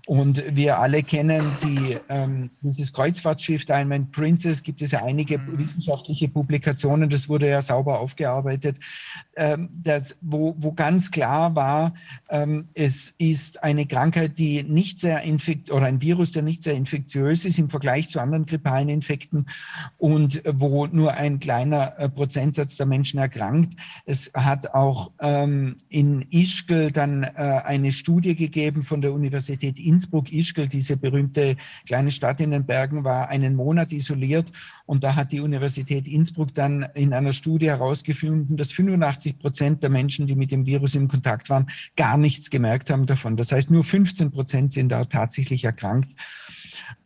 Und 0.08 0.42
wir 0.56 0.80
alle 0.80 1.04
kennen 1.04 1.44
die, 1.62 1.98
ähm, 2.08 2.52
dieses 2.62 2.94
Kreuzfahrtschiff 2.94 3.66
Diamond 3.66 4.14
Princess, 4.14 4.64
gibt 4.64 4.82
es 4.82 4.92
ja 4.92 5.04
einige 5.04 5.40
mhm. 5.40 5.58
wissenschaftliche 5.58 6.30
Publikationen. 6.30 7.10
Das 7.10 7.28
wurde 7.28 7.50
ja 7.50 7.62
sauber 7.62 7.81
sauber 7.82 8.00
aufgearbeitet, 8.00 8.78
ähm, 9.36 9.70
das, 9.74 10.16
wo, 10.22 10.56
wo 10.58 10.72
ganz 10.74 11.10
klar 11.10 11.56
war, 11.56 11.94
ähm, 12.30 12.68
es 12.74 13.14
ist 13.18 13.64
eine 13.64 13.86
Krankheit, 13.86 14.38
die 14.38 14.64
nicht 14.64 15.00
sehr 15.00 15.22
infekt 15.22 15.72
oder 15.72 15.86
ein 15.86 16.02
Virus, 16.02 16.32
der 16.32 16.44
nicht 16.44 16.64
sehr 16.64 16.74
infektiös 16.74 17.46
ist 17.46 17.58
im 17.58 17.70
Vergleich 17.70 18.10
zu 18.10 18.20
anderen 18.20 18.46
grippalen 18.46 18.90
Infekten 18.90 19.46
und 19.98 20.42
wo 20.46 20.86
nur 20.88 21.14
ein 21.14 21.40
kleiner 21.40 21.98
äh, 21.98 22.10
Prozentsatz 22.10 22.78
der 22.78 22.86
Menschen 22.86 23.20
erkrankt. 23.20 23.74
Es 24.06 24.32
hat 24.34 24.74
auch 24.74 25.12
ähm, 25.20 25.78
in 25.90 26.26
Ischgl 26.30 26.92
dann 26.92 27.24
äh, 27.24 27.62
eine 27.66 27.92
Studie 27.92 28.36
gegeben 28.36 28.82
von 28.82 29.02
der 29.02 29.14
Universität 29.14 29.80
Innsbruck-Ischgl, 29.80 30.68
diese 30.68 30.98
berühmte 30.98 31.56
kleine 31.88 32.12
Stadt 32.12 32.42
in 32.42 32.52
den 32.52 32.66
Bergen 32.66 33.04
war 33.04 33.30
einen 33.30 33.56
Monat 33.56 33.92
isoliert 33.92 34.52
und 34.86 35.04
da 35.04 35.16
hat 35.16 35.32
die 35.32 35.42
Universität 35.42 36.08
Innsbruck 36.08 36.54
dann 36.54 36.86
in 36.94 37.14
einer 37.14 37.32
Studie 37.32 37.71
herausgefunden, 37.72 38.58
dass 38.58 38.72
85 38.72 39.40
Prozent 39.40 39.84
der 39.84 39.90
Menschen, 39.90 40.28
die 40.28 40.36
mit 40.36 40.52
dem 40.52 40.66
Virus 40.66 40.96
im 40.96 41.08
Kontakt 41.08 41.50
waren, 41.50 41.68
gar 41.96 42.18
nichts 42.18 42.50
gemerkt 42.50 42.90
haben 42.90 43.06
davon. 43.06 43.38
Das 43.38 43.52
heißt, 43.52 43.72
nur 43.72 43.84
15 43.84 44.32
Prozent 44.32 44.74
sind 44.74 44.90
da 44.90 45.06
tatsächlich 45.06 45.64
erkrankt 45.64 46.14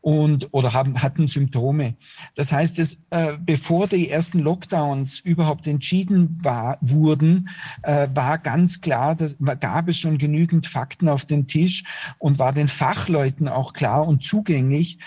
und 0.01 0.49
oder 0.51 0.73
haben, 0.73 1.01
hatten 1.01 1.27
Symptome. 1.27 1.95
Das 2.35 2.51
heißt, 2.51 2.77
es, 2.79 2.99
äh, 3.09 3.37
bevor 3.39 3.87
die 3.87 4.09
ersten 4.09 4.39
Lockdowns 4.39 5.19
überhaupt 5.19 5.65
entschieden 5.67 6.43
war, 6.43 6.77
wurden, 6.81 7.49
äh, 7.81 8.07
war 8.13 8.37
ganz 8.37 8.81
klar, 8.81 9.15
dass, 9.15 9.35
gab 9.59 9.87
es 9.89 9.97
schon 9.97 10.19
genügend 10.19 10.67
Fakten 10.67 11.09
auf 11.09 11.25
dem 11.25 11.47
Tisch 11.47 11.83
und 12.19 12.37
war 12.37 12.53
den 12.53 12.67
Fachleuten 12.67 13.47
auch 13.47 13.73
klar 13.73 14.07
und 14.07 14.23
zugänglich, 14.23 14.99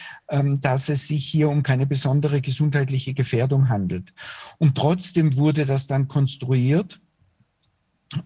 dass 0.61 0.89
es 0.89 1.07
sich 1.07 1.27
hier 1.27 1.49
um 1.49 1.63
keine 1.63 1.87
besondere 1.87 2.41
gesundheitliche 2.41 3.15
Gefährdung 3.15 3.69
handelt. 3.69 4.13
Und 4.59 4.77
trotzdem 4.77 5.37
wurde 5.37 5.65
das 5.65 5.87
dann 5.87 6.09
konstruiert. 6.09 7.01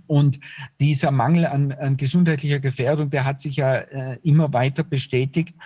Und 0.07 0.39
dieser 0.81 1.11
Mangel 1.11 1.47
an, 1.47 1.73
an 1.73 1.97
gesundheitlicher 1.97 2.61
Gefährdung, 2.61 3.11
der 3.11 3.25
hat 3.25 3.41
sich 3.41 3.57
ja 3.57 3.75
äh, 3.75 4.19
immer 4.23 4.53
weiter 4.53 4.85
bestätigt. 4.85 5.57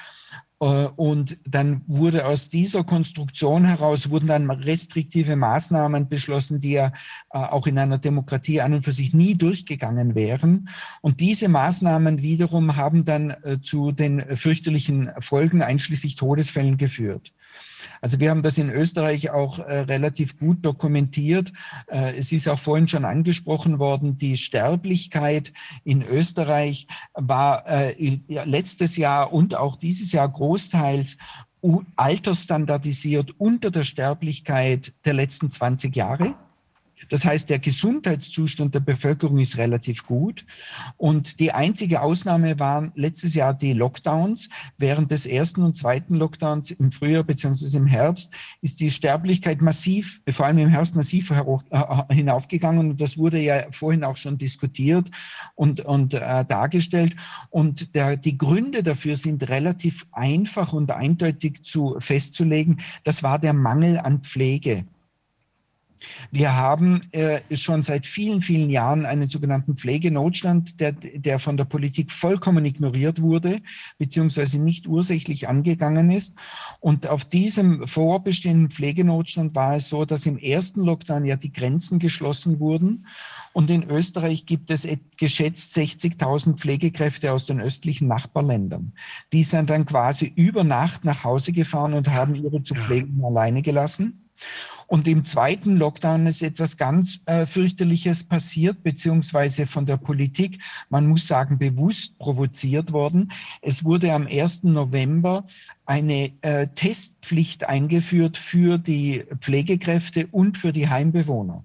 Äh, 0.60 0.88
und 0.96 1.38
dann 1.44 1.82
wurde 1.86 2.26
aus 2.26 2.48
dieser 2.48 2.84
Konstruktion 2.84 3.64
heraus, 3.64 4.10
wurden 4.10 4.26
dann 4.26 4.50
restriktive 4.50 5.36
Maßnahmen 5.36 6.08
beschlossen, 6.08 6.60
die 6.60 6.72
ja 6.72 6.92
äh, 7.30 7.38
auch 7.38 7.66
in 7.66 7.78
einer 7.78 7.98
Demokratie 7.98 8.60
an 8.60 8.74
und 8.74 8.82
für 8.82 8.92
sich 8.92 9.14
nie 9.14 9.34
durchgegangen 9.34 10.14
wären. 10.14 10.68
Und 11.02 11.20
diese 11.20 11.48
Maßnahmen 11.48 12.22
wiederum 12.22 12.76
haben 12.76 13.04
dann 13.04 13.30
äh, 13.30 13.60
zu 13.60 13.92
den 13.92 14.36
fürchterlichen 14.36 15.10
Folgen 15.20 15.62
einschließlich 15.62 16.16
Todesfällen 16.16 16.76
geführt. 16.76 17.32
Also 18.06 18.20
wir 18.20 18.30
haben 18.30 18.44
das 18.44 18.56
in 18.56 18.70
Österreich 18.70 19.30
auch 19.30 19.58
äh, 19.58 19.80
relativ 19.80 20.38
gut 20.38 20.64
dokumentiert. 20.64 21.52
Äh, 21.88 22.16
es 22.16 22.30
ist 22.30 22.48
auch 22.48 22.60
vorhin 22.60 22.86
schon 22.86 23.04
angesprochen 23.04 23.80
worden, 23.80 24.16
die 24.16 24.36
Sterblichkeit 24.36 25.52
in 25.82 26.02
Österreich 26.02 26.86
war 27.14 27.66
äh, 27.66 28.20
letztes 28.28 28.96
Jahr 28.96 29.32
und 29.32 29.56
auch 29.56 29.74
dieses 29.74 30.12
Jahr 30.12 30.28
großteils 30.28 31.16
altersstandardisiert 31.96 33.40
unter 33.40 33.72
der 33.72 33.82
Sterblichkeit 33.82 34.92
der 35.04 35.14
letzten 35.14 35.50
20 35.50 35.96
Jahre. 35.96 36.36
Das 37.08 37.24
heißt, 37.24 37.50
der 37.50 37.58
Gesundheitszustand 37.58 38.74
der 38.74 38.80
Bevölkerung 38.80 39.38
ist 39.38 39.58
relativ 39.58 40.06
gut. 40.06 40.44
Und 40.96 41.40
die 41.40 41.52
einzige 41.52 42.00
Ausnahme 42.00 42.58
waren 42.58 42.92
letztes 42.94 43.34
Jahr 43.34 43.54
die 43.54 43.74
Lockdowns. 43.74 44.48
Während 44.78 45.10
des 45.10 45.26
ersten 45.26 45.62
und 45.62 45.76
zweiten 45.76 46.14
Lockdowns 46.14 46.70
im 46.72 46.90
Frühjahr 46.90 47.22
bzw. 47.22 47.76
im 47.76 47.86
Herbst 47.86 48.32
ist 48.62 48.80
die 48.80 48.90
Sterblichkeit 48.90 49.60
massiv, 49.62 50.20
vor 50.30 50.46
allem 50.46 50.58
im 50.58 50.68
Herbst 50.68 50.96
massiv 50.96 51.30
äh, 51.30 52.14
hinaufgegangen. 52.14 52.90
Und 52.90 53.00
das 53.00 53.18
wurde 53.18 53.40
ja 53.40 53.66
vorhin 53.70 54.02
auch 54.02 54.16
schon 54.16 54.38
diskutiert 54.38 55.10
und, 55.54 55.80
und 55.80 56.14
äh, 56.14 56.44
dargestellt. 56.44 57.14
Und 57.50 57.94
der, 57.94 58.16
die 58.16 58.38
Gründe 58.38 58.82
dafür 58.82 59.16
sind 59.16 59.48
relativ 59.48 60.06
einfach 60.12 60.72
und 60.72 60.90
eindeutig 60.90 61.62
zu 61.62 61.96
festzulegen. 61.98 62.80
Das 63.04 63.22
war 63.22 63.38
der 63.38 63.52
Mangel 63.52 63.98
an 63.98 64.20
Pflege. 64.22 64.86
Wir 66.30 66.56
haben 66.56 67.02
äh, 67.12 67.40
schon 67.56 67.82
seit 67.82 68.06
vielen, 68.06 68.40
vielen 68.40 68.70
Jahren 68.70 69.06
einen 69.06 69.28
sogenannten 69.28 69.76
Pflegenotstand, 69.76 70.80
der, 70.80 70.92
der 70.92 71.38
von 71.38 71.56
der 71.56 71.64
Politik 71.64 72.10
vollkommen 72.10 72.64
ignoriert 72.64 73.20
wurde, 73.20 73.60
beziehungsweise 73.98 74.58
nicht 74.58 74.86
ursächlich 74.86 75.48
angegangen 75.48 76.10
ist. 76.10 76.36
Und 76.80 77.06
auf 77.06 77.24
diesem 77.24 77.86
vorbestehenden 77.86 78.70
Pflegenotstand 78.70 79.54
war 79.54 79.76
es 79.76 79.88
so, 79.88 80.04
dass 80.04 80.26
im 80.26 80.38
ersten 80.38 80.82
Lockdown 80.82 81.24
ja 81.24 81.36
die 81.36 81.52
Grenzen 81.52 81.98
geschlossen 81.98 82.60
wurden. 82.60 83.06
Und 83.52 83.70
in 83.70 83.88
Österreich 83.88 84.46
gibt 84.46 84.70
es 84.70 84.86
geschätzt 85.16 85.76
60.000 85.76 86.58
Pflegekräfte 86.58 87.32
aus 87.32 87.46
den 87.46 87.60
östlichen 87.60 88.08
Nachbarländern. 88.08 88.92
Die 89.32 89.42
sind 89.42 89.70
dann 89.70 89.86
quasi 89.86 90.32
über 90.34 90.64
Nacht 90.64 91.04
nach 91.04 91.24
Hause 91.24 91.52
gefahren 91.52 91.94
und 91.94 92.10
haben 92.10 92.34
ihre 92.34 92.62
zu 92.62 92.74
Pflegen 92.74 93.24
alleine 93.24 93.62
gelassen. 93.62 94.26
Und 94.86 95.08
im 95.08 95.24
zweiten 95.24 95.76
Lockdown 95.76 96.26
ist 96.26 96.42
etwas 96.42 96.76
ganz 96.76 97.20
äh, 97.26 97.46
fürchterliches 97.46 98.24
passiert, 98.24 98.82
beziehungsweise 98.82 99.66
von 99.66 99.84
der 99.86 99.96
Politik, 99.96 100.60
man 100.88 101.06
muss 101.06 101.26
sagen, 101.26 101.58
bewusst 101.58 102.18
provoziert 102.18 102.92
worden. 102.92 103.32
Es 103.62 103.84
wurde 103.84 104.12
am 104.12 104.26
1. 104.26 104.64
November 104.64 105.44
eine 105.86 106.32
äh, 106.42 106.68
Testpflicht 106.68 107.68
eingeführt 107.68 108.36
für 108.36 108.78
die 108.78 109.24
Pflegekräfte 109.40 110.28
und 110.28 110.56
für 110.56 110.72
die 110.72 110.88
Heimbewohner. 110.88 111.64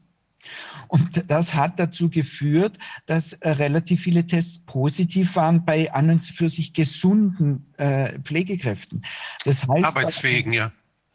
Und 0.88 1.24
das 1.30 1.53
hat 1.53 1.80
dazu 1.80 2.09
geführt, 2.09 2.77
dass 3.06 3.33
äh, 3.33 3.50
relativ 3.50 4.01
viele 4.01 4.27
Tests 4.27 4.59
positiv 4.59 5.35
waren 5.35 5.64
bei 5.64 5.93
an 5.93 6.09
und 6.09 6.24
für 6.24 6.50
sich 6.50 6.74
gesunden 6.74 7.72
äh, 7.77 8.19
Pflegekräften. 8.19 9.03
Das 9.45 9.67
heißt, 9.67 9.85
Arbeitsfähigen, 9.85 10.51
ja. 10.51 10.72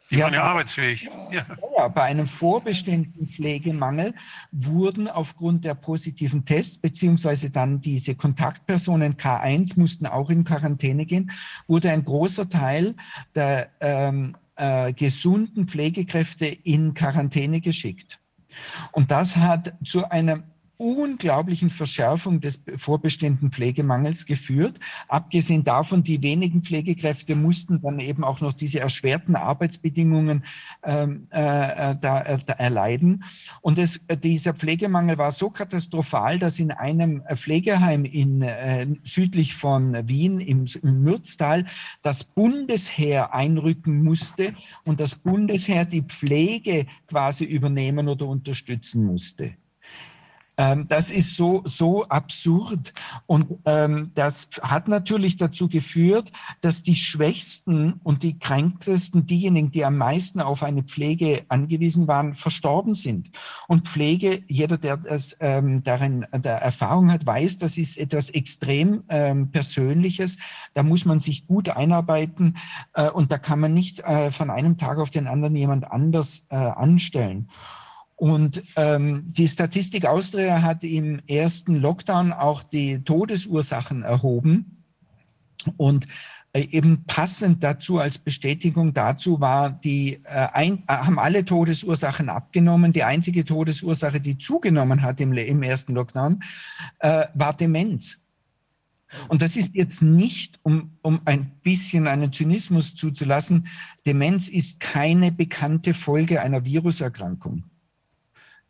Die 0.09 0.15
ja, 0.15 0.25
waren 0.25 0.33
ja 0.33 0.43
arbeitsfähig. 0.43 1.09
Ja. 1.31 1.45
ja. 1.77 1.87
bei 1.89 2.03
einem 2.03 2.27
vorbestimmten 2.27 3.27
Pflegemangel 3.27 4.13
wurden 4.51 5.07
aufgrund 5.07 5.65
der 5.65 5.75
positiven 5.75 6.45
Tests, 6.45 6.77
beziehungsweise 6.77 7.49
dann 7.49 7.81
diese 7.81 8.15
Kontaktpersonen 8.15 9.15
K1 9.15 9.77
mussten 9.77 10.05
auch 10.05 10.29
in 10.29 10.43
Quarantäne 10.43 11.05
gehen, 11.05 11.31
wurde 11.67 11.91
ein 11.91 12.03
großer 12.03 12.47
Teil 12.49 12.95
der 13.35 13.69
ähm, 13.81 14.37
äh, 14.55 14.93
gesunden 14.93 15.67
Pflegekräfte 15.67 16.45
in 16.45 16.93
Quarantäne 16.93 17.59
geschickt. 17.59 18.19
Und 18.91 19.11
das 19.11 19.35
hat 19.35 19.73
zu 19.83 20.09
einem 20.09 20.43
unglaublichen 20.77 21.69
Verschärfung 21.69 22.39
des 22.39 22.61
vorbestehenden 22.75 23.51
Pflegemangels 23.51 24.25
geführt. 24.25 24.79
Abgesehen 25.07 25.63
davon, 25.63 26.03
die 26.03 26.21
wenigen 26.21 26.61
Pflegekräfte 26.61 27.35
mussten 27.35 27.81
dann 27.81 27.99
eben 27.99 28.23
auch 28.23 28.41
noch 28.41 28.53
diese 28.53 28.79
erschwerten 28.79 29.35
Arbeitsbedingungen 29.35 30.43
ähm, 30.83 31.27
äh, 31.31 31.91
äh 31.91 31.95
da, 31.99 32.21
äh, 32.21 32.37
da, 32.45 32.53
erleiden. 32.53 33.23
Und 33.61 33.79
es, 33.79 34.01
äh, 34.07 34.17
dieser 34.17 34.53
Pflegemangel 34.53 35.17
war 35.17 35.31
so 35.31 35.49
katastrophal, 35.49 36.37
dass 36.37 36.59
in 36.59 36.71
einem 36.71 37.23
Pflegeheim 37.35 38.05
in, 38.05 38.43
äh, 38.43 38.87
südlich 39.03 39.55
von 39.55 40.07
Wien 40.07 40.39
im, 40.39 40.65
im 40.83 41.01
Mürztal 41.01 41.65
das 42.03 42.23
Bundesheer 42.23 43.33
einrücken 43.33 44.03
musste 44.03 44.53
und 44.85 44.99
das 44.99 45.15
Bundesheer 45.15 45.85
die 45.85 46.03
Pflege 46.03 46.85
quasi 47.07 47.45
übernehmen 47.45 48.07
oder 48.07 48.27
unterstützen 48.27 49.03
musste. 49.03 49.55
Ähm, 50.57 50.87
das 50.87 51.11
ist 51.11 51.35
so, 51.35 51.61
so 51.65 52.07
absurd. 52.07 52.93
Und 53.27 53.59
ähm, 53.65 54.11
das 54.15 54.49
hat 54.61 54.87
natürlich 54.87 55.37
dazu 55.37 55.69
geführt, 55.69 56.31
dass 56.61 56.81
die 56.81 56.95
Schwächsten 56.95 57.99
und 58.03 58.23
die 58.23 58.39
Kränktesten, 58.39 59.25
diejenigen, 59.27 59.71
die 59.71 59.85
am 59.85 59.97
meisten 59.97 60.41
auf 60.41 60.63
eine 60.63 60.83
Pflege 60.83 61.45
angewiesen 61.47 62.07
waren, 62.07 62.33
verstorben 62.33 62.95
sind. 62.95 63.29
Und 63.67 63.87
Pflege, 63.87 64.43
jeder, 64.47 64.77
der 64.77 64.97
das, 64.97 65.37
ähm, 65.39 65.83
darin 65.83 66.25
der 66.33 66.57
Erfahrung 66.57 67.11
hat, 67.11 67.25
weiß, 67.25 67.57
das 67.57 67.77
ist 67.77 67.97
etwas 67.97 68.31
extrem 68.31 69.03
ähm, 69.09 69.51
Persönliches. 69.51 70.37
Da 70.73 70.81
muss 70.81 71.05
man 71.05 71.19
sich 71.19 71.45
gut 71.45 71.69
einarbeiten 71.69 72.57
äh, 72.93 73.09
und 73.09 73.31
da 73.31 73.37
kann 73.37 73.59
man 73.59 73.73
nicht 73.73 73.99
äh, 73.99 74.31
von 74.31 74.49
einem 74.49 74.77
Tag 74.77 74.97
auf 74.97 75.11
den 75.11 75.27
anderen 75.27 75.55
jemand 75.55 75.91
anders 75.91 76.45
äh, 76.49 76.55
anstellen. 76.55 77.49
Und 78.17 78.63
ähm, 78.75 79.25
die 79.27 79.47
Statistik 79.47 80.05
Austria 80.05 80.63
hat 80.63 80.83
im 80.83 81.19
ersten 81.27 81.75
Lockdown 81.75 82.33
auch 82.33 82.63
die 82.63 83.03
Todesursachen 83.03 84.01
erhoben. 84.01 84.83
Und 85.77 86.07
äh, 86.51 86.61
eben 86.71 87.03
passend 87.05 87.63
dazu 87.63 87.99
als 87.99 88.17
Bestätigung 88.17 88.91
dazu 88.91 89.39
war, 89.39 89.69
die 89.69 90.19
äh, 90.23 90.47
ein, 90.51 90.79
äh, 90.87 90.93
haben 90.93 91.19
alle 91.19 91.45
Todesursachen 91.45 92.29
abgenommen. 92.29 92.91
Die 92.91 93.03
einzige 93.03 93.45
Todesursache, 93.45 94.19
die 94.19 94.39
zugenommen 94.39 95.03
hat 95.03 95.19
im, 95.19 95.33
im 95.33 95.61
ersten 95.61 95.93
Lockdown, 95.93 96.41
äh, 96.99 97.25
war 97.35 97.55
Demenz. 97.55 98.17
Und 99.27 99.43
das 99.43 99.55
ist 99.55 99.75
jetzt 99.75 100.01
nicht, 100.01 100.59
um, 100.63 100.97
um 101.03 101.21
ein 101.25 101.51
bisschen 101.61 102.07
einen 102.07 102.33
Zynismus 102.33 102.95
zuzulassen, 102.95 103.67
Demenz 104.07 104.49
ist 104.49 104.79
keine 104.79 105.31
bekannte 105.31 105.93
Folge 105.93 106.41
einer 106.41 106.65
Viruserkrankung. 106.65 107.63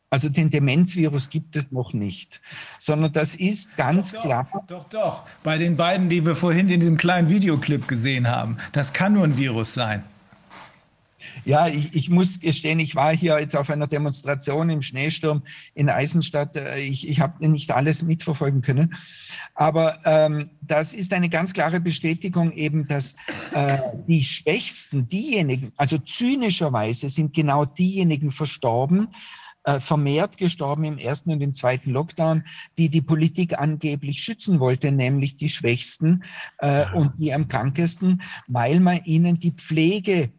Also 0.10 0.30
den 0.30 0.50
Demenzvirus 0.50 1.30
gibt 1.30 1.58
es 1.58 1.72
noch 1.72 1.94
nicht, 1.94 2.42
sondern 2.80 3.12
das 3.12 3.36
ist 3.36 3.76
ganz 3.76 4.14
doch, 4.14 4.22
klar. 4.22 4.64
Doch, 4.68 4.86
doch. 4.86 5.24
Bei 5.44 5.58
den 5.58 5.76
beiden, 5.76 6.08
die 6.08 6.26
wir 6.26 6.36
vorhin 6.36 6.70
in 6.70 6.80
diesem 6.80 6.98
kleinen 6.98 7.28
Videoclip 7.28 7.90
gesehen 7.90 8.30
haben, 8.30 8.58
das 8.72 8.94
kann 8.94 9.14
nur 9.14 9.26
ein 9.26 9.38
Virus 9.38 9.74
sein. 9.74 10.04
Ja, 11.44 11.68
ich, 11.68 11.94
ich 11.94 12.10
muss 12.10 12.40
gestehen, 12.40 12.80
ich 12.80 12.96
war 12.96 13.16
hier 13.16 13.40
jetzt 13.40 13.56
auf 13.56 13.70
einer 13.70 13.88
Demonstration 13.88 14.70
im 14.70 14.82
Schneesturm 14.82 15.44
in 15.74 15.90
Eisenstadt. 15.90 16.56
Äh, 16.56 16.80
ich, 16.80 17.08
ich 17.08 17.20
habe 17.20 17.48
nicht 17.48 17.72
alles 17.72 18.04
mitverfolgen 18.04 18.62
können. 18.62 18.96
Aber 19.54 20.00
ähm, 20.06 20.50
das 20.62 20.94
ist 20.94 21.14
eine 21.14 21.30
ganz 21.30 21.54
klare 21.54 21.80
Bestätigung 21.80 22.52
eben, 22.52 22.88
dass 22.88 23.16
äh, 23.54 23.78
die 24.08 24.24
Schwächsten, 24.24 25.08
diejenigen, 25.08 25.72
also 25.78 25.98
zynischerweise 25.98 27.10
sind 27.10 27.34
genau 27.34 27.66
diejenigen 27.66 28.32
verstorben, 28.32 29.10
äh, 29.68 29.82
vermehrt 29.82 30.38
gestorben 30.38 30.86
im 30.86 30.98
ersten 30.98 31.30
und 31.30 31.42
im 31.42 31.54
zweiten 31.54 31.92
Lockdown, 31.92 32.46
die 32.78 32.88
die 32.88 33.02
Politik 33.02 33.60
angeblich 33.60 34.24
schützen 34.24 34.62
wollte, 34.62 34.94
nämlich 34.94 35.36
die 35.36 35.50
Schwächsten 35.50 36.24
äh, 36.60 36.86
und 36.94 37.12
die 37.18 37.34
am 37.34 37.50
krankesten, 37.50 38.22
weil 38.48 38.80
man 38.80 39.04
ihnen 39.04 39.40
die 39.40 39.52
Pflege 39.52 40.32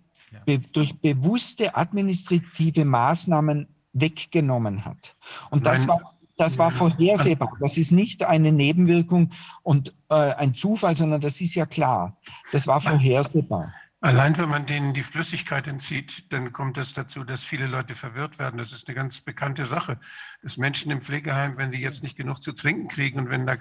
be 0.46 0.58
durch 0.72 0.94
bewusste 0.98 1.76
administrative 1.76 2.86
Maßnahmen 2.86 3.68
weggenommen 3.92 4.86
hat. 4.86 5.14
Und 5.50 5.66
das 5.66 5.80
Nein. 5.80 5.88
war 5.88 6.14
das 6.38 6.56
war 6.56 6.70
vorhersehbar. 6.70 7.52
Das 7.60 7.76
ist 7.76 7.90
nicht 7.90 8.22
eine 8.22 8.52
Nebenwirkung 8.52 9.30
und 9.62 9.92
äh, 10.08 10.14
ein 10.14 10.54
Zufall, 10.54 10.94
sondern 10.96 11.20
das 11.20 11.40
ist 11.40 11.56
ja 11.56 11.66
klar. 11.66 12.16
Das 12.52 12.66
war 12.66 12.80
vorhersehbar. 12.80 13.74
Allein 14.00 14.38
wenn 14.38 14.48
man 14.48 14.64
denen 14.64 14.94
die 14.94 15.02
Flüssigkeit 15.02 15.66
entzieht, 15.66 16.32
dann 16.32 16.52
kommt 16.52 16.78
es 16.78 16.92
dazu, 16.92 17.24
dass 17.24 17.42
viele 17.42 17.66
Leute 17.66 17.96
verwirrt 17.96 18.38
werden. 18.38 18.58
Das 18.58 18.70
ist 18.70 18.86
eine 18.86 18.94
ganz 18.94 19.20
bekannte 19.20 19.66
Sache, 19.66 19.98
dass 20.40 20.56
Menschen 20.56 20.92
im 20.92 21.02
Pflegeheim, 21.02 21.56
wenn 21.56 21.72
sie 21.72 21.82
jetzt 21.82 22.04
nicht 22.04 22.16
genug 22.16 22.40
zu 22.40 22.52
trinken 22.52 22.86
kriegen 22.86 23.18
und 23.18 23.28
wenn 23.28 23.44
da, 23.44 23.56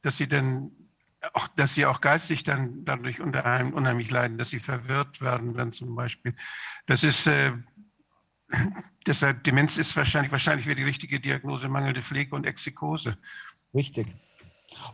dass 0.00 0.16
sie 0.16 0.28
dann 0.28 0.70
auch, 1.34 1.48
dass 1.48 1.74
sie 1.74 1.84
auch 1.84 2.00
geistig 2.00 2.42
dann 2.42 2.84
dadurch 2.84 3.20
unheim- 3.20 3.72
unheimlich 3.72 4.10
leiden, 4.10 4.38
dass 4.38 4.50
sie 4.50 4.60
verwirrt 4.60 5.20
werden 5.20 5.54
dann 5.54 5.72
zum 5.72 5.94
Beispiel. 5.94 6.34
Das 6.86 7.02
ist 7.02 7.26
äh, 7.26 7.52
deshalb 9.06 9.44
Demenz 9.44 9.76
ist 9.76 9.94
wahrscheinlich 9.94 10.32
wahrscheinlich 10.32 10.66
wäre 10.66 10.76
die 10.76 10.84
richtige 10.84 11.20
Diagnose 11.20 11.68
mangelnde 11.68 12.02
Pflege 12.02 12.34
und 12.34 12.46
Exikose. 12.46 13.18
Richtig. 13.74 14.06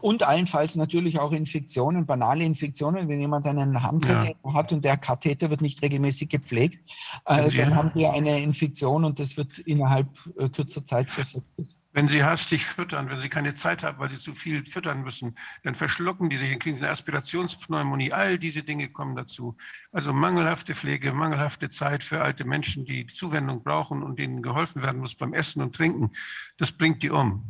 Und 0.00 0.22
allenfalls 0.22 0.76
natürlich 0.76 1.18
auch 1.18 1.32
Infektionen, 1.32 2.06
banale 2.06 2.44
Infektionen. 2.44 3.08
Wenn 3.08 3.20
jemand 3.20 3.46
einen 3.46 3.82
Handkatheter 3.82 4.54
hat 4.54 4.72
und 4.72 4.84
der 4.84 4.96
Katheter 4.96 5.50
wird 5.50 5.60
nicht 5.60 5.82
regelmäßig 5.82 6.28
gepflegt, 6.28 6.90
äh, 7.24 7.50
dann 7.50 7.74
haben 7.74 7.90
wir 7.94 8.12
eine 8.12 8.40
Infektion 8.40 9.04
und 9.04 9.18
das 9.18 9.36
wird 9.36 9.58
innerhalb 9.60 10.08
äh, 10.38 10.48
kürzer 10.48 10.84
Zeit 10.84 11.10
versetzt. 11.10 11.76
Wenn 11.94 12.08
sie 12.08 12.24
hastig 12.24 12.64
füttern, 12.64 13.10
wenn 13.10 13.20
sie 13.20 13.28
keine 13.28 13.54
Zeit 13.54 13.82
haben, 13.82 13.98
weil 13.98 14.08
sie 14.08 14.18
zu 14.18 14.34
viel 14.34 14.64
füttern 14.64 15.02
müssen, 15.02 15.36
dann 15.62 15.74
verschlucken 15.74 16.30
die 16.30 16.38
sich, 16.38 16.48
dann 16.48 16.58
kriegen 16.58 16.76
sie 16.76 16.84
eine 16.84 16.92
Aspirationspneumonie. 16.92 18.12
All 18.12 18.38
diese 18.38 18.62
Dinge 18.62 18.88
kommen 18.88 19.14
dazu. 19.14 19.58
Also 19.92 20.14
mangelhafte 20.14 20.74
Pflege, 20.74 21.12
mangelhafte 21.12 21.68
Zeit 21.68 22.02
für 22.02 22.22
alte 22.22 22.46
Menschen, 22.46 22.86
die 22.86 23.06
Zuwendung 23.06 23.62
brauchen 23.62 24.02
und 24.02 24.18
denen 24.18 24.40
geholfen 24.40 24.82
werden 24.82 25.02
muss 25.02 25.14
beim 25.14 25.34
Essen 25.34 25.60
und 25.60 25.76
Trinken, 25.76 26.12
das 26.56 26.72
bringt 26.72 27.02
die 27.02 27.10
um. 27.10 27.42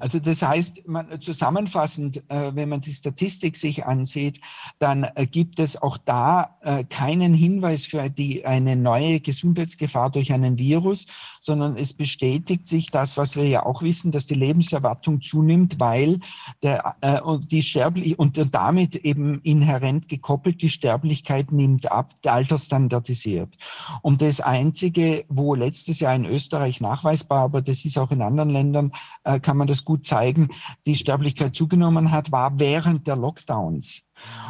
Also 0.00 0.18
das 0.18 0.42
heißt, 0.42 0.88
man, 0.88 1.20
zusammenfassend, 1.20 2.22
äh, 2.28 2.54
wenn 2.54 2.68
man 2.68 2.80
die 2.80 2.92
Statistik 2.92 3.56
sich 3.56 3.84
ansieht, 3.86 4.40
dann 4.78 5.04
äh, 5.14 5.26
gibt 5.26 5.60
es 5.60 5.80
auch 5.80 5.98
da 5.98 6.56
äh, 6.62 6.84
keinen 6.84 7.34
Hinweis 7.34 7.84
für 7.84 8.08
die, 8.08 8.44
eine 8.44 8.76
neue 8.76 9.20
Gesundheitsgefahr 9.20 10.10
durch 10.10 10.32
einen 10.32 10.58
Virus, 10.58 11.06
sondern 11.40 11.76
es 11.76 11.92
bestätigt 11.92 12.66
sich 12.66 12.90
das, 12.90 13.16
was 13.16 13.36
wir 13.36 13.46
ja 13.46 13.64
auch 13.66 13.82
wissen, 13.82 14.10
dass 14.10 14.26
die 14.26 14.34
Lebenserwartung 14.34 15.20
zunimmt, 15.20 15.78
weil 15.78 16.20
der, 16.62 16.96
äh, 17.02 17.20
und 17.20 17.52
die 17.52 17.62
Sterblich 17.62 18.18
und 18.18 18.40
damit 18.52 18.96
eben 18.96 19.40
inhärent 19.42 20.08
gekoppelt, 20.08 20.62
die 20.62 20.70
Sterblichkeit 20.70 21.52
nimmt 21.52 21.90
ab, 21.92 22.14
der 22.24 22.34
Alter 22.34 22.56
standardisiert. 22.56 23.54
Und 24.02 24.22
das 24.22 24.40
Einzige, 24.40 25.24
wo 25.28 25.54
letztes 25.54 26.00
Jahr 26.00 26.14
in 26.14 26.24
Österreich 26.24 26.80
nachweisbar, 26.80 27.40
aber 27.40 27.62
das 27.62 27.84
ist 27.84 27.98
auch 27.98 28.10
in 28.10 28.22
anderen 28.22 28.50
Ländern, 28.50 28.92
äh, 29.24 29.40
kann 29.40 29.56
man 29.56 29.66
das 29.66 29.84
gut 29.84 29.89
zeigen, 29.96 30.48
die 30.86 30.96
Sterblichkeit 30.96 31.54
zugenommen 31.54 32.10
hat, 32.10 32.32
war 32.32 32.58
während 32.58 33.06
der 33.06 33.16
Lockdowns. 33.16 34.02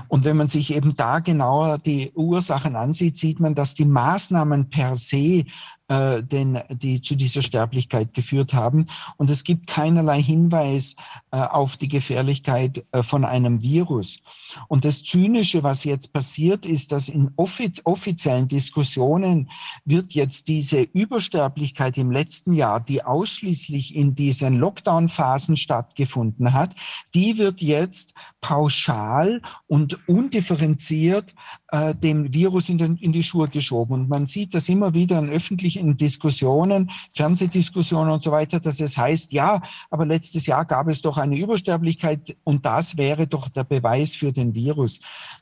Und 0.09 0.25
wenn 0.25 0.37
man 0.37 0.49
sich 0.49 0.75
eben 0.75 0.95
da 0.95 1.21
genauer 1.21 1.79
die 1.79 2.11
Ursachen 2.15 2.77
ansieht, 2.77 3.17
sieht 3.17 3.41
man, 3.41 3.55
dass 3.55 3.75
die 3.75 3.85
Maßnahmen 3.85 4.69
per 4.69 4.95
se 4.95 5.45
äh, 5.91 6.23
den, 6.23 6.61
die 6.71 7.01
zu 7.01 7.17
dieser 7.17 7.43
Sterblichkeit 7.43 8.15
geführt 8.15 8.55
haben. 8.55 8.87
Und 9.17 9.29
es 9.29 9.43
gibt 9.43 9.67
keinerlei 9.67 10.23
Hinweis 10.23 10.95
äh, 11.33 11.39
auf 11.39 11.77
die 11.77 11.89
Gefährlichkeit 11.89 12.85
äh, 12.93 13.03
von 13.03 13.25
einem 13.25 13.61
Virus. 13.61 14.21
Und 14.69 14.85
das 14.85 15.03
Zynische, 15.03 15.65
was 15.65 15.83
jetzt 15.83 16.13
passiert, 16.13 16.65
ist, 16.65 16.93
dass 16.93 17.09
in 17.09 17.33
offiz 17.35 17.81
offiziellen 17.83 18.47
Diskussionen 18.47 19.51
wird 19.85 20.13
jetzt 20.13 20.47
diese 20.47 20.81
Übersterblichkeit 20.81 21.99
im 21.99 22.13
letzten 22.13 22.53
Jahr, 22.53 22.79
die 22.79 23.03
ausschließlich 23.03 23.97
in 23.97 24.15
diesen 24.15 24.59
Lockdown-Phasen 24.59 25.57
stattgefunden 25.57 26.53
hat, 26.53 26.77
die 27.15 27.37
wird 27.37 27.63
jetzt 27.63 28.15
pauschal 28.41 29.43
und 29.67 30.09
undifferenziert 30.09 31.35
äh, 31.73 31.95
dem 31.95 32.33
Virus 32.33 32.69
in, 32.69 32.79
den, 32.79 32.97
in 32.97 33.13
die 33.13 33.23
Schuhe 33.23 33.49
geschoben. 33.49 33.95
Und 33.95 34.09
man 34.09 34.27
sieht 34.27 34.55
das 34.55 34.69
immer 34.69 34.95
wieder 34.95 35.19
in 35.19 35.31
öffentlichen 35.31 35.97
Diskussionen, 35.97 36.91
Fernsehdiskussionen 37.15 38.13
und 38.13 38.23
so 38.23 38.33
weiter, 38.33 38.61
dass 38.61 38.81
es 38.81 38.99
heißt, 38.99 39.33
ja, 39.33 39.63
aber 39.91 40.07
letztes 40.07 40.47
Jahr 40.47 40.65
gab 40.65 40.89
es 40.89 41.03
doch 41.03 41.19
eine 41.19 41.39
Übersterblichkeit 41.39 42.37
und 42.45 42.67
das 42.67 42.97
wäre 42.97 43.27
doch 43.27 43.49
der 43.49 43.65
Beweis 43.65 44.15
für 44.15 44.33
den 44.33 44.55
Virus. 44.55 45.01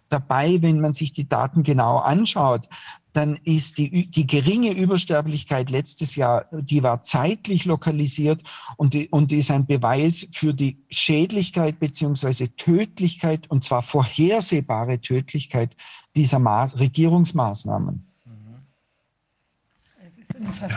Dabei, 0.09 0.61
wenn 0.63 0.81
man 0.81 0.93
sich 0.93 1.13
die 1.13 1.29
Daten 1.29 1.63
genau 1.63 1.99
anschaut, 1.99 2.69
dann 3.13 3.37
ist 3.43 3.79
die, 3.79 4.07
die 4.09 4.27
geringe 4.27 4.71
Übersterblichkeit 4.71 5.71
letztes 5.71 6.15
Jahr, 6.15 6.47
die 6.53 6.83
war 6.83 7.03
zeitlich 7.03 7.65
lokalisiert 7.65 8.43
und, 8.77 8.95
die, 8.95 9.09
und 9.09 9.33
ist 9.33 9.51
ein 9.51 9.67
Beweis 9.67 10.27
für 10.31 10.55
die 10.55 10.85
Schädlichkeit 10.89 11.81
beziehungsweise 11.81 12.55
Tödlichkeit 12.55 13.51
und 13.51 13.65
zwar 13.65 13.83
vorhersehbare 13.83 15.01
Tödlichkeit 15.01 15.75
dieser 16.19 16.39
Maß, 16.39 16.79
Regierungsmaßnahmen. 16.79 18.05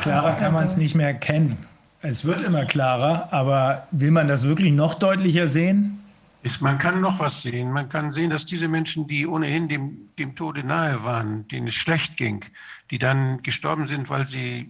Klarer 0.02 0.36
kann 0.36 0.53
man 0.53 0.66
es 0.66 0.78
nicht 0.78 0.95
mehr 0.95 1.08
erkennen. 1.08 1.58
Es 2.02 2.24
wird 2.26 2.42
immer 2.42 2.66
klarer, 2.66 3.32
aber 3.34 3.88
will 3.92 4.11
man 4.11 4.28
das 4.28 4.45
wirklich 4.48 4.72
noch 4.72 4.94
deutlicher 4.95 5.48
sehen? 5.48 6.00
Ist, 6.44 6.61
man 6.61 6.78
kann 6.80 7.02
noch 7.02 7.20
was 7.20 7.44
sehen. 7.44 7.72
Man 7.72 7.90
kann 7.90 8.11
sehen, 8.14 8.32
dass 8.32 8.45
diese 8.45 8.68
Menschen, 8.68 9.08
die 9.08 9.28
ohnehin 9.28 9.68
dem, 9.68 10.10
dem 10.18 10.36
Tode 10.36 10.64
nahe 10.64 11.03
waren, 11.03 11.48
denen 11.50 11.68
es 11.68 11.76
schlecht 11.76 12.18
ging, 12.18 12.44
die 12.90 12.98
dann 12.98 13.44
gestorben 13.44 13.88
sind, 13.88 14.10
weil, 14.10 14.26
sie, 14.26 14.68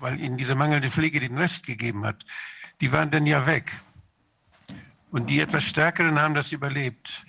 weil 0.00 0.20
ihnen 0.20 0.36
diese 0.36 0.54
mangelnde 0.54 0.90
Pflege 0.90 1.20
den 1.20 1.38
Rest 1.38 1.66
gegeben 1.66 2.04
hat, 2.04 2.26
die 2.80 2.92
waren 2.92 3.10
dann 3.10 3.24
ja 3.26 3.46
weg. 3.46 3.72
Und 5.10 5.30
die 5.30 5.40
etwas 5.40 5.64
Stärkeren 5.64 6.18
haben 6.18 6.34
das 6.34 6.52
überlebt. 6.52 7.24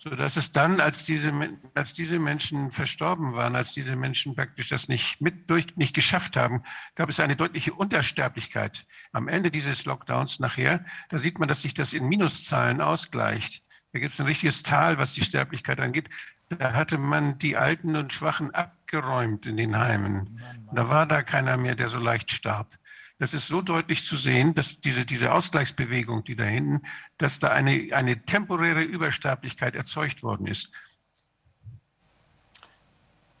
So 0.00 0.10
dass 0.10 0.36
es 0.36 0.52
dann, 0.52 0.80
als 0.80 1.04
diese, 1.04 1.32
als 1.74 1.92
diese 1.92 2.20
Menschen 2.20 2.70
verstorben 2.70 3.34
waren, 3.34 3.56
als 3.56 3.72
diese 3.72 3.96
Menschen 3.96 4.36
praktisch 4.36 4.68
das 4.68 4.86
nicht 4.86 5.20
mit 5.20 5.50
durch, 5.50 5.76
nicht 5.76 5.92
geschafft 5.92 6.36
haben, 6.36 6.62
gab 6.94 7.08
es 7.08 7.18
eine 7.18 7.34
deutliche 7.34 7.74
Untersterblichkeit. 7.74 8.86
Am 9.10 9.26
Ende 9.26 9.50
dieses 9.50 9.84
Lockdowns 9.86 10.38
nachher, 10.38 10.84
da 11.08 11.18
sieht 11.18 11.40
man, 11.40 11.48
dass 11.48 11.62
sich 11.62 11.74
das 11.74 11.92
in 11.92 12.06
Minuszahlen 12.08 12.80
ausgleicht. 12.80 13.64
Da 13.92 13.98
gibt 13.98 14.14
es 14.14 14.20
ein 14.20 14.26
richtiges 14.26 14.62
Tal, 14.62 14.98
was 14.98 15.14
die 15.14 15.24
Sterblichkeit 15.24 15.80
angeht. 15.80 16.08
Da 16.48 16.74
hatte 16.74 16.96
man 16.96 17.38
die 17.38 17.56
Alten 17.56 17.96
und 17.96 18.12
Schwachen 18.12 18.54
abgeräumt 18.54 19.46
in 19.46 19.56
den 19.56 19.76
Heimen. 19.76 20.40
Da 20.72 20.88
war 20.88 21.06
da 21.06 21.24
keiner 21.24 21.56
mehr, 21.56 21.74
der 21.74 21.88
so 21.88 21.98
leicht 21.98 22.30
starb. 22.30 22.78
Das 23.18 23.34
ist 23.34 23.48
so 23.48 23.62
deutlich 23.62 24.04
zu 24.04 24.16
sehen, 24.16 24.54
dass 24.54 24.80
diese, 24.80 25.04
diese 25.04 25.32
Ausgleichsbewegung, 25.32 26.24
die 26.24 26.36
da 26.36 26.44
hinten, 26.44 26.86
dass 27.16 27.38
da 27.40 27.48
eine, 27.48 27.88
eine 27.92 28.24
temporäre 28.24 28.82
Übersterblichkeit 28.82 29.74
erzeugt 29.74 30.22
worden 30.22 30.46
ist. 30.46 30.70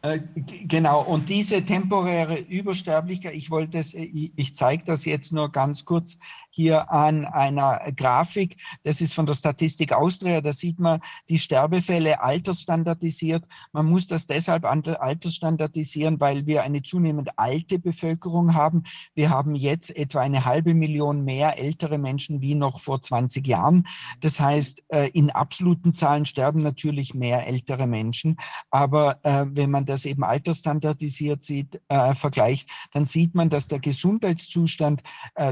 Äh, 0.02 0.20
Genau, 0.64 1.02
und 1.02 1.28
diese 1.28 1.64
temporäre 1.64 2.38
Übersterblichkeit, 2.38 3.34
ich 3.34 3.50
wollte 3.50 3.78
es, 3.78 3.94
äh, 3.94 4.02
ich, 4.02 4.32
ich 4.36 4.54
zeige 4.54 4.84
das 4.84 5.04
jetzt 5.04 5.32
nur 5.32 5.50
ganz 5.50 5.84
kurz, 5.84 6.18
hier 6.50 6.90
an 6.90 7.24
einer 7.24 7.80
Grafik. 7.96 8.56
Das 8.82 9.00
ist 9.00 9.14
von 9.14 9.26
der 9.26 9.34
Statistik 9.34 9.92
Austria. 9.92 10.40
Da 10.40 10.52
sieht 10.52 10.78
man 10.78 11.00
die 11.28 11.38
Sterbefälle 11.38 12.20
altersstandardisiert. 12.22 13.44
Man 13.72 13.86
muss 13.86 14.06
das 14.06 14.26
deshalb 14.26 14.64
altersstandardisieren, 14.64 16.20
weil 16.20 16.46
wir 16.46 16.62
eine 16.62 16.82
zunehmend 16.82 17.30
alte 17.36 17.78
Bevölkerung 17.78 18.54
haben. 18.54 18.84
Wir 19.14 19.30
haben 19.30 19.54
jetzt 19.54 19.96
etwa 19.96 20.20
eine 20.20 20.44
halbe 20.44 20.74
Million 20.74 21.24
mehr 21.24 21.58
ältere 21.58 21.98
Menschen 21.98 22.40
wie 22.40 22.54
noch 22.54 22.80
vor 22.80 23.00
20 23.00 23.46
Jahren. 23.46 23.86
Das 24.20 24.40
heißt, 24.40 24.84
äh, 24.88 25.08
in 25.10 25.30
absoluten 25.30 25.94
Zahlen 25.94 26.26
sterben 26.26 26.60
natürlich 26.60 27.14
mehr 27.14 27.46
ältere 27.46 27.86
Menschen. 27.86 28.36
Aber 28.70 29.24
äh, 29.24 29.46
wenn 29.48 29.70
man 29.70 29.86
das 29.86 30.04
eben 30.04 30.24
altersstandardisiert 30.24 31.42
sieht, 31.42 31.80
äh, 31.88 32.14
vergleicht, 32.14 32.68
dann 32.92 33.06
sieht 33.06 33.34
man, 33.34 33.50
dass 33.50 33.68
der 33.68 33.78
Gesundheitszustand 33.78 35.02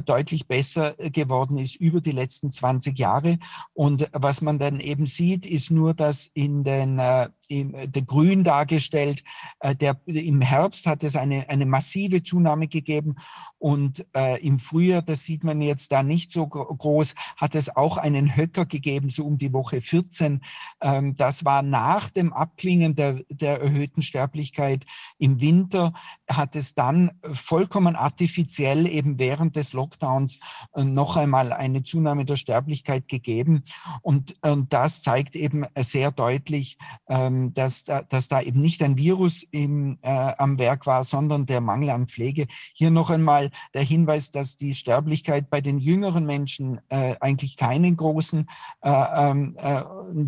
deutlich 0.04 0.46
besser 0.46 0.85
geworden 0.94 1.58
ist 1.58 1.76
über 1.76 2.00
die 2.00 2.12
letzten 2.12 2.50
20 2.50 2.98
Jahre. 2.98 3.38
Und 3.72 4.08
was 4.12 4.40
man 4.40 4.58
dann 4.58 4.80
eben 4.80 5.06
sieht, 5.06 5.46
ist 5.46 5.70
nur, 5.70 5.94
dass 5.94 6.30
in 6.34 6.64
den 6.64 7.00
im, 7.48 7.72
der 7.72 8.02
Grün 8.02 8.44
dargestellt. 8.44 9.24
Äh, 9.60 9.74
der, 9.74 10.00
Im 10.06 10.40
Herbst 10.40 10.86
hat 10.86 11.04
es 11.04 11.16
eine, 11.16 11.48
eine 11.48 11.66
massive 11.66 12.22
Zunahme 12.22 12.68
gegeben 12.68 13.16
und 13.58 14.06
äh, 14.14 14.40
im 14.44 14.58
Frühjahr, 14.58 15.02
das 15.02 15.24
sieht 15.24 15.44
man 15.44 15.60
jetzt 15.60 15.92
da 15.92 16.02
nicht 16.02 16.30
so 16.30 16.46
groß, 16.46 17.14
hat 17.36 17.54
es 17.54 17.74
auch 17.74 17.96
einen 17.96 18.36
Höcker 18.36 18.66
gegeben, 18.66 19.08
so 19.08 19.24
um 19.24 19.38
die 19.38 19.52
Woche 19.52 19.80
14. 19.80 20.40
Ähm, 20.80 21.14
das 21.14 21.44
war 21.44 21.62
nach 21.62 22.10
dem 22.10 22.32
Abklingen 22.32 22.94
der, 22.94 23.22
der 23.28 23.60
erhöhten 23.60 24.02
Sterblichkeit 24.02 24.84
im 25.18 25.40
Winter, 25.40 25.92
hat 26.28 26.56
es 26.56 26.74
dann 26.74 27.12
vollkommen 27.32 27.96
artifiziell 27.96 28.86
eben 28.86 29.18
während 29.18 29.56
des 29.56 29.72
Lockdowns 29.72 30.38
äh, 30.74 30.84
noch 30.84 31.16
einmal 31.16 31.52
eine 31.52 31.82
Zunahme 31.82 32.24
der 32.24 32.36
Sterblichkeit 32.36 33.08
gegeben. 33.08 33.64
Und, 34.02 34.34
und 34.42 34.72
das 34.72 35.02
zeigt 35.02 35.36
eben 35.36 35.64
sehr 35.78 36.12
deutlich, 36.12 36.78
ähm, 37.08 37.35
dass, 37.54 37.84
da, 37.84 38.02
dass 38.02 38.28
da 38.28 38.40
eben 38.40 38.58
nicht 38.58 38.82
ein 38.82 38.98
Virus 38.98 39.44
im, 39.50 39.98
äh, 40.02 40.08
am 40.38 40.58
Werk 40.58 40.86
war, 40.86 41.04
sondern 41.04 41.46
der 41.46 41.60
Mangel 41.60 41.90
an 41.90 42.06
Pflege. 42.06 42.46
Hier 42.74 42.90
noch 42.90 43.10
einmal 43.10 43.50
der 43.74 43.82
Hinweis, 43.82 44.30
dass 44.30 44.56
die 44.56 44.74
Sterblichkeit 44.74 45.50
bei 45.50 45.60
den 45.60 45.78
jüngeren 45.78 46.26
Menschen 46.26 46.80
äh, 46.88 47.16
eigentlich 47.20 47.56
keinen 47.56 47.96
großen, 47.96 48.48
äh, 48.82 48.90
ähm, 48.90 49.56
äh 49.58 49.82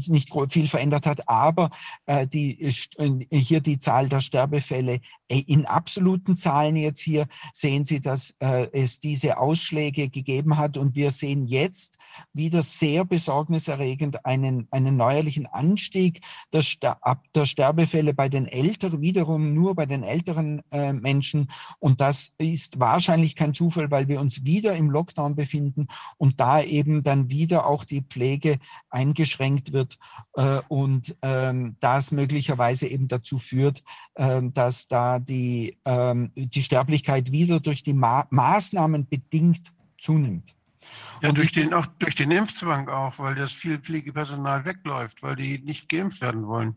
nicht 0.08 0.32
viel 0.50 0.68
verändert 0.68 1.06
hat, 1.06 1.28
aber 1.28 1.70
äh, 2.06 2.26
die, 2.26 2.62
äh, 2.62 3.26
hier 3.30 3.60
die 3.60 3.78
Zahl 3.78 4.08
der 4.08 4.20
Sterbefälle 4.20 5.00
in 5.28 5.66
absoluten 5.66 6.36
Zahlen 6.36 6.76
jetzt 6.76 7.00
hier 7.00 7.26
sehen 7.52 7.84
Sie, 7.84 8.00
dass 8.00 8.34
es 8.72 8.98
diese 8.98 9.36
Ausschläge 9.36 10.08
gegeben 10.08 10.56
hat 10.56 10.78
und 10.78 10.96
wir 10.96 11.10
sehen 11.10 11.46
jetzt 11.46 11.98
wieder 12.32 12.62
sehr 12.62 13.04
besorgniserregend 13.04 14.24
einen, 14.24 14.68
einen 14.70 14.96
neuerlichen 14.96 15.46
Anstieg 15.46 16.22
der, 16.52 16.62
der 17.34 17.44
Sterbefälle 17.44 18.14
bei 18.14 18.28
den 18.28 18.46
Älteren, 18.46 19.00
wiederum 19.00 19.54
nur 19.54 19.74
bei 19.74 19.86
den 19.86 20.02
älteren 20.02 20.62
äh, 20.70 20.92
Menschen. 20.92 21.50
Und 21.78 22.00
das 22.00 22.32
ist 22.38 22.78
wahrscheinlich 22.80 23.36
kein 23.36 23.54
Zufall, 23.54 23.90
weil 23.90 24.08
wir 24.08 24.20
uns 24.20 24.44
wieder 24.44 24.76
im 24.76 24.90
Lockdown 24.90 25.36
befinden 25.36 25.88
und 26.16 26.40
da 26.40 26.62
eben 26.62 27.02
dann 27.02 27.30
wieder 27.30 27.66
auch 27.66 27.84
die 27.84 28.02
Pflege 28.02 28.58
eingeschränkt 28.90 29.72
wird 29.72 29.98
äh, 30.34 30.60
und 30.68 31.16
ähm, 31.22 31.76
das 31.80 32.12
möglicherweise 32.12 32.86
eben 32.86 33.08
dazu 33.08 33.38
führt, 33.38 33.82
äh, 34.14 34.42
dass 34.42 34.88
da 34.88 35.18
die, 35.18 35.78
ähm, 35.84 36.30
die 36.34 36.62
Sterblichkeit 36.62 37.32
wieder 37.32 37.60
durch 37.60 37.82
die 37.82 37.94
Ma 37.94 38.26
Maßnahmen 38.30 39.08
bedingt 39.08 39.72
zunimmt. 39.98 40.54
Ja, 41.20 41.32
durch 41.32 41.52
den, 41.52 41.74
auch 41.74 41.86
durch 41.98 42.14
den 42.14 42.30
Impfzwang 42.30 42.88
auch, 42.88 43.18
weil 43.18 43.34
das 43.34 43.52
viel 43.52 43.78
Pflegepersonal 43.78 44.64
wegläuft, 44.64 45.22
weil 45.22 45.36
die 45.36 45.58
nicht 45.58 45.88
geimpft 45.88 46.20
werden 46.20 46.46
wollen. 46.46 46.76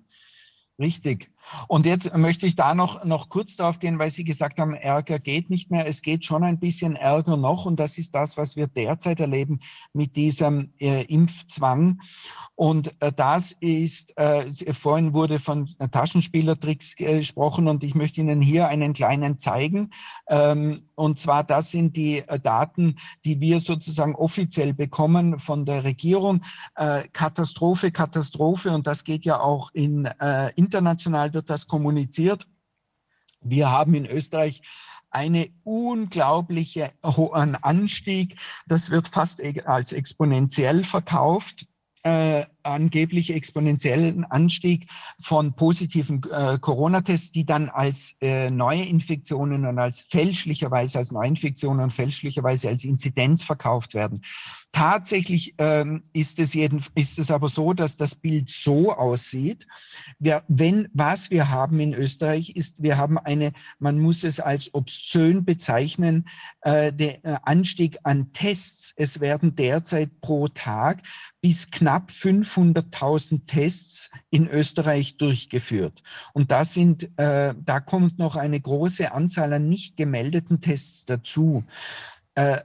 Richtig. 0.82 1.30
Und 1.68 1.86
jetzt 1.86 2.16
möchte 2.16 2.46
ich 2.46 2.56
da 2.56 2.74
noch, 2.74 3.04
noch 3.04 3.30
kurz 3.30 3.56
darauf 3.56 3.80
gehen, 3.80 4.00
weil 4.00 4.12
Sie 4.12 4.24
gesagt 4.24 4.60
haben, 4.60 4.74
Ärger 4.74 5.20
geht 5.20 5.50
nicht 5.50 5.72
mehr. 5.72 5.88
Es 5.88 6.02
geht 6.02 6.26
schon 6.26 6.44
ein 6.44 6.60
bisschen 6.60 6.96
Ärger 6.96 7.38
noch 7.38 7.66
und 7.66 7.80
das 7.80 7.98
ist 7.98 8.16
das, 8.16 8.38
was 8.38 8.56
wir 8.56 8.68
derzeit 8.68 9.20
erleben 9.20 9.60
mit 9.94 10.16
diesem 10.16 10.72
äh, 10.80 11.04
Impfzwang. 11.04 12.00
Und 12.56 12.94
äh, 13.02 13.12
das 13.12 13.54
ist, 13.60 14.16
äh, 14.18 14.52
vorhin 14.74 15.14
wurde 15.14 15.40
von 15.40 15.66
Taschenspielertricks 15.66 16.96
gesprochen 16.96 17.68
und 17.68 17.84
ich 17.84 17.96
möchte 17.96 18.22
Ihnen 18.22 18.42
hier 18.42 18.68
einen 18.68 18.94
kleinen 18.94 19.40
zeigen. 19.40 19.90
Ähm, 20.28 20.84
und 20.96 21.20
zwar, 21.20 21.44
das 21.44 21.72
sind 21.72 21.98
die 21.98 22.20
äh, 22.20 22.40
Daten, 22.40 22.98
die 23.26 23.40
wir 23.40 23.60
sozusagen 23.60 24.16
offiziell 24.16 24.74
bekommen 24.74 25.40
von 25.40 25.66
der 25.66 25.84
Regierung. 25.84 26.44
Äh, 26.76 27.08
Katastrophe, 27.14 27.92
Katastrophe 27.92 28.72
und 28.72 28.86
das 28.86 29.04
geht 29.04 29.26
ja 29.26 29.40
auch 29.40 29.72
in 29.74 30.06
äh, 30.06 30.52
wird 31.34 31.50
das 31.50 31.68
kommuniziert. 31.68 32.48
Wir 33.42 33.70
haben 33.72 33.94
in 33.96 34.06
Österreich 34.06 34.62
eine 35.10 35.50
unglaubliche 35.64 36.92
hohen 37.04 37.56
Anstieg. 37.56 38.38
Das 38.66 38.90
wird 38.92 39.10
fast 39.10 39.40
e-, 39.40 39.64
als 39.66 39.92
exponentiell 39.92 40.84
verkauft. 40.84 41.66
Angeblich 42.64 43.34
exponentiellen 43.34 44.26
Anstieg 44.26 44.88
von 45.20 45.54
positiven 45.54 46.22
äh, 46.32 46.58
Corona-Tests, 46.60 47.32
die 47.32 47.46
dann 47.46 47.70
als 47.70 48.16
äh, 48.22 48.50
neue 48.50 48.84
Infektionen 48.84 49.66
und 49.66 49.80
als 49.80 50.02
fälschlicherweise 50.02 51.00
als 51.00 51.12
Neuinfektionen 51.12 51.84
und 51.84 51.92
fälschlicherweise 51.92 52.70
als 52.70 52.84
Inzidenz 52.84 53.44
verkauft 53.44 53.94
werden. 53.94 54.22
Tatsächlich 54.72 55.56
ähm, 55.58 56.02
ist, 56.14 56.40
es 56.40 56.54
jeden, 56.54 56.84
ist 56.96 57.20
es 57.20 57.30
aber 57.30 57.50
so, 57.50 57.74
dass 57.74 57.98
das 57.98 58.16
Bild 58.16 58.50
so 58.50 58.94
aussieht. 58.94 59.68
Wir, 60.20 60.44
wenn, 60.48 60.88
was 60.94 61.30
wir 61.30 61.50
haben 61.50 61.80
in 61.80 61.94
Österreich 61.94 62.56
ist, 62.56 62.82
wir 62.82 62.98
haben 62.98 63.18
eine, 63.18 63.52
man 63.80 64.00
muss 64.00 64.24
es 64.24 64.40
als 64.40 64.74
obszön 64.74 65.44
bezeichnen, 65.44 66.28
äh, 66.62 66.94
der 66.94 67.26
äh, 67.26 67.38
Anstieg 67.44 67.98
an 68.04 68.32
Tests. 68.34 68.94
Es 68.96 69.20
werden 69.20 69.56
derzeit 69.56 70.22
pro 70.22 70.48
Tag 70.48 71.04
bis 71.42 71.70
knapp 71.72 72.12
500.000 72.52 73.46
Tests 73.48 74.10
in 74.30 74.48
Österreich 74.48 75.18
durchgeführt. 75.18 76.04
Und 76.34 76.52
da 76.52 76.64
sind, 76.66 77.10
äh, 77.18 77.54
da 77.58 77.80
kommt 77.80 78.20
noch 78.20 78.36
eine 78.36 78.60
große 78.60 79.12
Anzahl 79.12 79.54
an 79.54 79.70
nicht 79.70 79.98
gemeldeten 79.98 80.62
Tests 80.62 81.06
dazu 81.06 81.64
äh, 82.36 82.62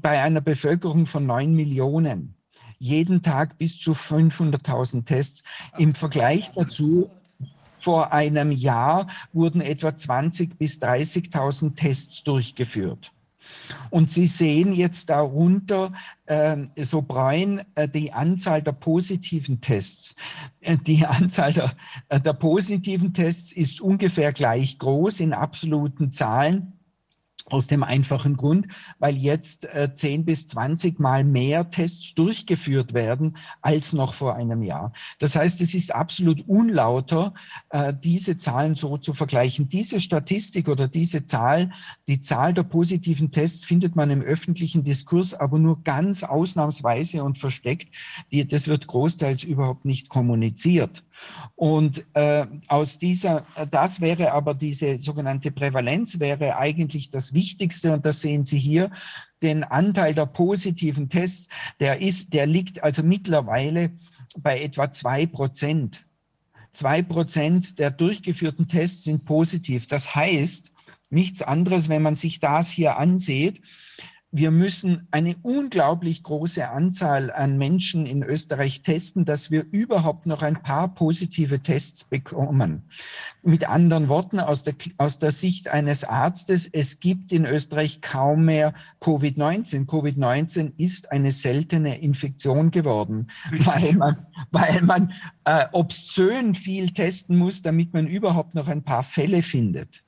bei 0.00 0.22
einer 0.22 0.40
Bevölkerung 0.40 1.06
von 1.06 1.26
neun 1.26 1.54
Millionen 1.54 2.34
jeden 2.78 3.22
Tag 3.22 3.56
bis 3.56 3.78
zu 3.78 3.92
500.000 3.92 5.06
Tests. 5.06 5.42
Im 5.78 5.94
Vergleich 5.94 6.52
dazu, 6.52 7.10
vor 7.78 8.12
einem 8.12 8.50
Jahr 8.50 9.06
wurden 9.32 9.62
etwa 9.62 9.88
20.000 9.88 10.56
bis 10.56 10.78
30.000 10.80 11.76
Tests 11.76 12.24
durchgeführt. 12.24 13.13
Und 13.90 14.10
Sie 14.10 14.26
sehen 14.26 14.74
jetzt 14.74 15.10
darunter 15.10 15.92
äh, 16.26 16.56
so 16.82 17.02
braun 17.02 17.62
äh, 17.74 17.88
die 17.88 18.12
Anzahl 18.12 18.62
der 18.62 18.72
positiven 18.72 19.60
Tests. 19.60 20.14
Äh, 20.60 20.76
die 20.78 21.06
Anzahl 21.06 21.52
der, 21.52 21.72
äh, 22.08 22.20
der 22.20 22.34
positiven 22.34 23.12
Tests 23.14 23.52
ist 23.52 23.80
ungefähr 23.80 24.32
gleich 24.32 24.78
groß 24.78 25.20
in 25.20 25.32
absoluten 25.32 26.12
Zahlen 26.12 26.73
aus 27.54 27.68
dem 27.68 27.84
einfachen 27.84 28.36
Grund, 28.36 28.66
weil 28.98 29.16
jetzt 29.16 29.64
äh, 29.66 29.94
10 29.94 30.24
bis 30.24 30.48
20 30.48 30.98
Mal 30.98 31.22
mehr 31.22 31.70
Tests 31.70 32.14
durchgeführt 32.14 32.94
werden 32.94 33.36
als 33.62 33.92
noch 33.92 34.12
vor 34.12 34.34
einem 34.34 34.64
Jahr. 34.64 34.92
Das 35.20 35.36
heißt, 35.36 35.60
es 35.60 35.72
ist 35.72 35.94
absolut 35.94 36.42
unlauter, 36.48 37.32
äh, 37.70 37.94
diese 37.94 38.38
Zahlen 38.38 38.74
so 38.74 38.98
zu 38.98 39.12
vergleichen. 39.12 39.68
Diese 39.68 40.00
Statistik 40.00 40.68
oder 40.68 40.88
diese 40.88 41.26
Zahl, 41.26 41.70
die 42.08 42.18
Zahl 42.18 42.54
der 42.54 42.64
positiven 42.64 43.30
Tests 43.30 43.64
findet 43.64 43.94
man 43.94 44.10
im 44.10 44.20
öffentlichen 44.20 44.82
Diskurs, 44.82 45.32
aber 45.32 45.60
nur 45.60 45.84
ganz 45.84 46.24
ausnahmsweise 46.24 47.22
und 47.22 47.38
versteckt. 47.38 47.94
Die, 48.32 48.44
das 48.48 48.66
wird 48.66 48.88
großteils 48.88 49.44
überhaupt 49.44 49.84
nicht 49.84 50.08
kommuniziert. 50.08 51.04
Und 51.54 52.04
äh, 52.14 52.46
aus 52.68 52.98
dieser, 52.98 53.46
das 53.70 54.00
wäre 54.00 54.32
aber 54.32 54.54
diese 54.54 54.98
sogenannte 54.98 55.50
Prävalenz, 55.50 56.18
wäre 56.18 56.56
eigentlich 56.56 57.10
das 57.10 57.34
Wichtigste. 57.34 57.92
Und 57.92 58.04
das 58.04 58.20
sehen 58.20 58.44
Sie 58.44 58.58
hier, 58.58 58.90
den 59.42 59.64
Anteil 59.64 60.14
der 60.14 60.26
positiven 60.26 61.08
Tests, 61.08 61.48
der 61.80 62.00
ist, 62.00 62.32
der 62.32 62.46
liegt 62.46 62.82
also 62.82 63.02
mittlerweile 63.02 63.92
bei 64.38 64.60
etwa 64.60 64.90
zwei 64.90 65.26
Prozent. 65.26 66.06
Zwei 66.72 67.02
Prozent 67.02 67.78
der 67.78 67.90
durchgeführten 67.90 68.66
Tests 68.66 69.04
sind 69.04 69.24
positiv. 69.24 69.86
Das 69.86 70.14
heißt, 70.14 70.72
nichts 71.10 71.42
anderes, 71.42 71.88
wenn 71.88 72.02
man 72.02 72.16
sich 72.16 72.40
das 72.40 72.70
hier 72.70 72.98
ansieht, 72.98 73.60
wir 74.36 74.50
müssen 74.50 75.06
eine 75.12 75.36
unglaublich 75.42 76.24
große 76.24 76.68
Anzahl 76.68 77.30
an 77.30 77.56
Menschen 77.56 78.04
in 78.04 78.24
Österreich 78.24 78.82
testen, 78.82 79.24
dass 79.24 79.52
wir 79.52 79.64
überhaupt 79.70 80.26
noch 80.26 80.42
ein 80.42 80.60
paar 80.60 80.92
positive 80.92 81.60
Tests 81.60 82.02
bekommen. 82.02 82.82
Mit 83.44 83.68
anderen 83.68 84.08
Worten, 84.08 84.40
aus 84.40 84.64
der, 84.64 84.74
aus 84.98 85.20
der 85.20 85.30
Sicht 85.30 85.68
eines 85.68 86.02
Arztes, 86.02 86.66
es 86.66 86.98
gibt 86.98 87.30
in 87.30 87.46
Österreich 87.46 88.00
kaum 88.00 88.44
mehr 88.44 88.74
Covid-19. 89.00 89.86
Covid-19 89.86 90.72
ist 90.78 91.12
eine 91.12 91.30
seltene 91.30 92.00
Infektion 92.00 92.72
geworden, 92.72 93.28
weil 93.60 93.92
man, 93.92 94.26
weil 94.50 94.82
man 94.82 95.12
äh, 95.44 95.66
obszön 95.70 96.56
viel 96.56 96.90
testen 96.90 97.38
muss, 97.38 97.62
damit 97.62 97.94
man 97.94 98.08
überhaupt 98.08 98.56
noch 98.56 98.66
ein 98.66 98.82
paar 98.82 99.04
Fälle 99.04 99.42
findet. 99.42 100.02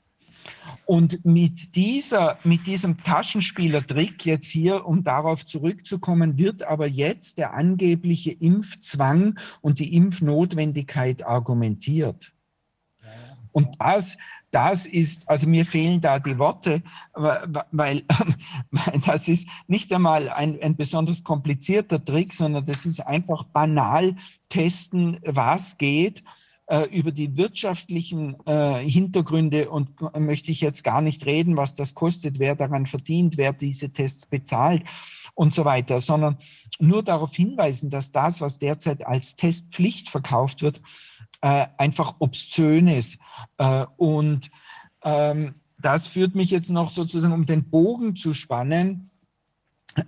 Und 0.86 1.24
mit, 1.24 1.74
dieser, 1.74 2.38
mit 2.44 2.64
diesem 2.68 3.02
Taschenspielertrick 3.02 4.24
jetzt 4.24 4.46
hier, 4.46 4.86
um 4.86 5.02
darauf 5.02 5.44
zurückzukommen, 5.44 6.38
wird 6.38 6.62
aber 6.62 6.86
jetzt 6.86 7.38
der 7.38 7.54
angebliche 7.54 8.30
Impfzwang 8.30 9.36
und 9.60 9.80
die 9.80 9.96
Impfnotwendigkeit 9.96 11.26
argumentiert. 11.26 12.32
Und 13.50 13.74
das, 13.80 14.16
das 14.52 14.86
ist, 14.86 15.28
also 15.28 15.48
mir 15.48 15.64
fehlen 15.64 16.00
da 16.00 16.20
die 16.20 16.38
Worte, 16.38 16.82
weil, 17.14 18.04
das 19.06 19.26
ist 19.26 19.48
nicht 19.66 19.92
einmal 19.92 20.28
ein, 20.28 20.62
ein 20.62 20.76
besonders 20.76 21.24
komplizierter 21.24 22.04
Trick, 22.04 22.32
sondern 22.32 22.64
das 22.64 22.86
ist 22.86 23.00
einfach 23.00 23.42
banal 23.44 24.14
testen, 24.50 25.18
was 25.24 25.78
geht 25.78 26.22
über 26.90 27.12
die 27.12 27.36
wirtschaftlichen 27.36 28.36
äh, 28.44 28.84
Hintergründe 28.88 29.70
und 29.70 29.90
äh, 30.12 30.18
möchte 30.18 30.50
ich 30.50 30.60
jetzt 30.60 30.82
gar 30.82 31.00
nicht 31.00 31.24
reden, 31.24 31.56
was 31.56 31.74
das 31.74 31.94
kostet, 31.94 32.40
wer 32.40 32.56
daran 32.56 32.86
verdient, 32.86 33.36
wer 33.36 33.52
diese 33.52 33.92
Tests 33.92 34.26
bezahlt 34.26 34.82
und 35.34 35.54
so 35.54 35.64
weiter, 35.64 36.00
sondern 36.00 36.38
nur 36.80 37.02
darauf 37.04 37.34
hinweisen, 37.34 37.90
dass 37.90 38.10
das, 38.10 38.40
was 38.40 38.58
derzeit 38.58 39.06
als 39.06 39.36
Testpflicht 39.36 40.08
verkauft 40.08 40.62
wird, 40.62 40.80
äh, 41.40 41.66
einfach 41.78 42.16
obszön 42.18 42.88
ist. 42.88 43.18
Äh, 43.58 43.86
und 43.96 44.50
ähm, 45.04 45.54
das 45.78 46.06
führt 46.06 46.34
mich 46.34 46.50
jetzt 46.50 46.70
noch 46.70 46.90
sozusagen, 46.90 47.34
um 47.34 47.46
den 47.46 47.70
Bogen 47.70 48.16
zu 48.16 48.34
spannen, 48.34 49.10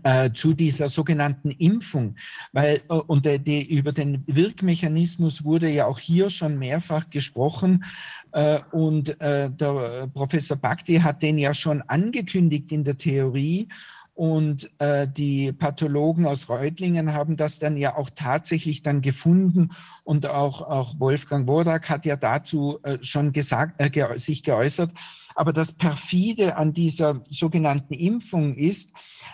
äh, 0.02 0.32
zu 0.32 0.54
dieser 0.54 0.88
sogenannten 0.88 1.50
Impfung, 1.50 2.16
weil 2.52 2.82
äh, 2.88 2.94
und 2.94 3.26
äh, 3.26 3.38
die, 3.38 3.62
über 3.64 3.92
den 3.92 4.22
Wirkmechanismus 4.26 5.44
wurde 5.44 5.68
ja 5.68 5.86
auch 5.86 5.98
hier 5.98 6.30
schon 6.30 6.58
mehrfach 6.58 7.08
gesprochen 7.10 7.84
äh, 8.32 8.60
und 8.72 9.20
äh, 9.20 9.50
der 9.50 10.08
Professor 10.12 10.56
Bhakti 10.56 10.96
hat 10.96 11.22
den 11.22 11.38
ja 11.38 11.54
schon 11.54 11.82
angekündigt 11.82 12.72
in 12.72 12.84
der 12.84 12.98
Theorie 12.98 13.68
und 14.18 14.68
äh, 14.80 15.06
die 15.06 15.52
Pathologen 15.52 16.26
aus 16.26 16.48
Reutlingen 16.48 17.14
haben 17.14 17.36
das 17.36 17.60
dann 17.60 17.76
ja 17.76 17.94
auch 17.96 18.10
tatsächlich 18.10 18.82
dann 18.82 19.00
gefunden. 19.00 19.70
Und 20.02 20.26
auch, 20.26 20.60
auch 20.60 20.98
Wolfgang 20.98 21.46
Wodak 21.46 21.88
hat 21.88 22.04
ja 22.04 22.16
dazu 22.16 22.80
äh, 22.82 22.98
schon 23.00 23.32
gesagt, 23.32 23.80
äh, 23.80 23.90
ge 23.90 24.18
sich 24.18 24.42
geäußert. 24.42 24.90
Aber 25.36 25.52
das 25.52 25.70
perfide 25.70 26.56
an 26.56 26.72
dieser 26.72 27.22
sogenannten 27.30 27.94
Impfung 27.94 28.54
ist, 28.54 28.92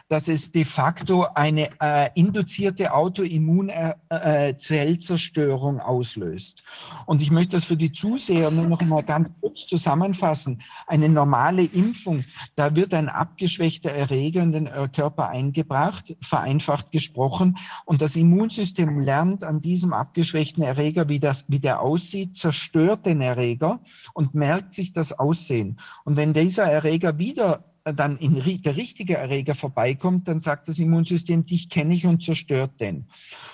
dass 0.08 0.28
es 0.28 0.52
de 0.52 0.64
facto 0.64 1.26
eine 1.34 1.68
äh, 1.80 2.10
induzierte 2.14 2.92
Autoimmunzellzerstörung 2.92 5.80
auslöst. 5.80 6.62
Und 7.06 7.22
ich 7.22 7.30
möchte 7.30 7.56
das 7.56 7.64
für 7.64 7.76
die 7.76 7.92
Zuseher 7.92 8.50
nur 8.50 8.66
noch 8.66 8.82
mal 8.82 9.02
ganz 9.02 9.30
kurz 9.40 9.64
zusammenfassen. 9.66 10.60
Eine 10.86 11.08
normale 11.08 11.64
Impfung, 11.64 12.20
da 12.54 12.76
wird 12.76 12.92
ein 12.92 13.08
abgeschwächter 13.08 13.90
Erreger 13.90 14.42
in 14.42 14.52
den 14.52 14.66
äh, 14.66 14.90
Körper 14.94 15.30
eingebracht, 15.30 16.14
vereinfacht 16.20 16.92
gesprochen, 16.92 17.56
und 17.84 18.02
das 18.02 18.16
Immunsystem 18.16 19.00
lernt 19.00 19.44
an 19.44 19.60
diesem 19.60 19.92
abgeschwächten 19.92 20.62
Erreger, 20.62 21.08
wie, 21.08 21.20
das, 21.20 21.44
wie 21.48 21.60
der 21.60 21.80
aussieht, 21.80 22.36
zerstört 22.36 23.06
den 23.06 23.20
Erreger 23.20 23.80
und 24.12 24.34
merkt 24.34 24.74
sich 24.74 24.92
das 24.92 25.12
Aussehen. 25.12 25.78
Und 26.04 26.16
wenn 26.16 26.32
dieser 26.32 26.64
Erreger 26.64 27.18
wieder 27.18 27.64
dann 27.84 28.16
in 28.16 28.34
der 28.62 28.76
richtige 28.76 29.16
Erreger 29.16 29.54
vorbeikommt, 29.54 30.26
dann 30.26 30.40
sagt 30.40 30.68
das 30.68 30.78
Immunsystem, 30.78 31.44
dich 31.44 31.68
kenne 31.68 31.94
ich 31.94 32.06
und 32.06 32.22
zerstört 32.22 32.80
den. 32.80 33.06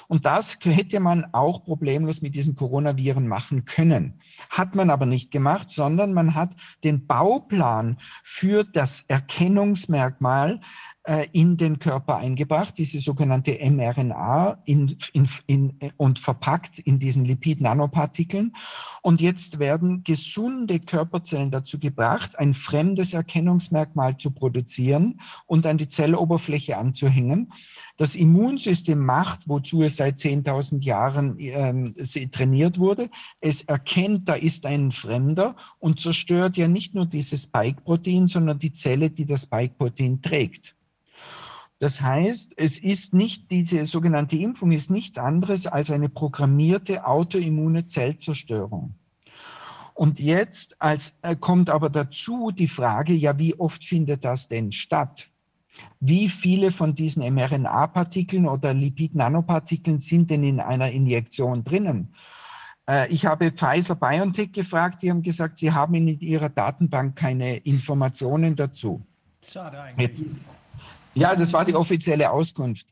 Und 0.06 0.24
das 0.24 0.58
hätte 0.62 1.00
man 1.00 1.26
auch 1.32 1.64
problemlos 1.64 2.22
mit 2.22 2.34
diesen 2.34 2.54
Coronaviren 2.54 3.26
machen 3.26 3.64
können. 3.64 4.14
Hat 4.48 4.74
man 4.74 4.90
aber 4.90 5.06
nicht 5.06 5.30
gemacht, 5.30 5.70
sondern 5.70 6.12
man 6.12 6.34
hat 6.34 6.50
den 6.84 7.06
Bauplan 7.06 7.98
für 8.22 8.64
das 8.64 9.04
Erkennungsmerkmal 9.08 10.60
in 11.32 11.56
den 11.56 11.78
Körper 11.78 12.18
eingebracht, 12.18 12.78
diese 12.78 13.00
sogenannte 13.00 13.58
mRNA 13.60 14.58
in, 14.64 14.96
in, 15.12 15.28
in, 15.46 15.92
und 15.96 16.18
verpackt 16.18 16.78
in 16.78 16.96
diesen 16.96 17.24
Lipid-Nanopartikeln. 17.24 18.52
Und 19.02 19.20
jetzt 19.20 19.58
werden 19.58 20.04
gesunde 20.04 20.78
Körperzellen 20.78 21.50
dazu 21.50 21.78
gebracht, 21.78 22.38
ein 22.38 22.54
fremdes 22.54 23.14
Erkennungsmerkmal 23.14 24.18
zu 24.18 24.30
produzieren 24.30 25.20
und 25.46 25.66
an 25.66 25.78
die 25.78 25.88
Zelloberfläche 25.88 26.76
anzuhängen. 26.76 27.52
Das 27.96 28.14
Immunsystem 28.14 28.98
macht, 28.98 29.48
wozu 29.48 29.82
es 29.82 29.96
seit 29.96 30.18
10.000 30.18 30.82
Jahren 30.82 31.36
ähm, 31.38 31.92
trainiert 32.30 32.78
wurde. 32.78 33.10
Es 33.40 33.62
erkennt, 33.62 34.28
da 34.28 34.34
ist 34.34 34.64
ein 34.64 34.92
Fremder 34.92 35.56
und 35.78 36.00
zerstört 36.00 36.56
ja 36.56 36.68
nicht 36.68 36.94
nur 36.94 37.06
dieses 37.06 37.44
Spike-Protein, 37.44 38.28
sondern 38.28 38.58
die 38.58 38.72
Zelle, 38.72 39.10
die 39.10 39.24
das 39.24 39.42
Spike-Protein 39.42 40.22
trägt. 40.22 40.76
Das 41.80 42.02
heißt, 42.02 42.52
es 42.58 42.78
ist 42.78 43.14
nicht, 43.14 43.50
diese 43.50 43.86
sogenannte 43.86 44.36
Impfung 44.36 44.70
ist 44.70 44.90
nichts 44.90 45.16
anderes 45.16 45.66
als 45.66 45.90
eine 45.90 46.10
programmierte 46.10 47.06
autoimmune 47.06 47.86
Zellzerstörung. 47.86 48.94
Und 49.94 50.20
jetzt 50.20 50.76
als, 50.78 51.14
äh, 51.22 51.36
kommt 51.36 51.70
aber 51.70 51.88
dazu 51.88 52.50
die 52.50 52.68
Frage, 52.68 53.14
ja, 53.14 53.38
wie 53.38 53.58
oft 53.58 53.82
findet 53.82 54.26
das 54.26 54.46
denn 54.46 54.72
statt? 54.72 55.30
Wie 56.00 56.28
viele 56.28 56.70
von 56.70 56.94
diesen 56.94 57.22
mRNA-Partikeln 57.22 58.46
oder 58.46 58.74
Lipid-Nanopartikeln 58.74 60.00
sind 60.00 60.28
denn 60.28 60.44
in 60.44 60.60
einer 60.60 60.90
Injektion 60.90 61.64
drinnen? 61.64 62.12
Äh, 62.86 63.10
ich 63.10 63.24
habe 63.24 63.52
Pfizer 63.52 63.94
BioNTech 63.94 64.52
gefragt, 64.52 65.00
die 65.00 65.08
haben 65.10 65.22
gesagt, 65.22 65.56
sie 65.56 65.72
haben 65.72 65.94
in 65.94 66.08
ihrer 66.20 66.50
Datenbank 66.50 67.16
keine 67.16 67.56
Informationen 67.56 68.54
dazu. 68.54 69.00
Schade 69.42 69.80
eigentlich. 69.80 70.10
Ja, 71.14 71.34
das 71.34 71.52
war 71.52 71.64
die 71.64 71.74
offizielle 71.74 72.30
Auskunft. 72.30 72.86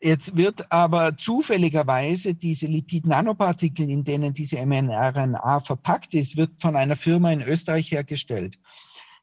Jetzt 0.00 0.36
wird 0.36 0.70
aber 0.70 1.16
zufälligerweise 1.16 2.34
diese 2.34 2.66
Lipid-Nanopartikel, 2.66 3.88
in 3.88 4.04
denen 4.04 4.34
diese 4.34 4.64
mRNA 4.64 5.60
verpackt 5.60 6.12
ist, 6.12 6.36
wird 6.36 6.50
von 6.60 6.76
einer 6.76 6.94
Firma 6.96 7.32
in 7.32 7.40
Österreich 7.40 7.90
hergestellt. 7.90 8.58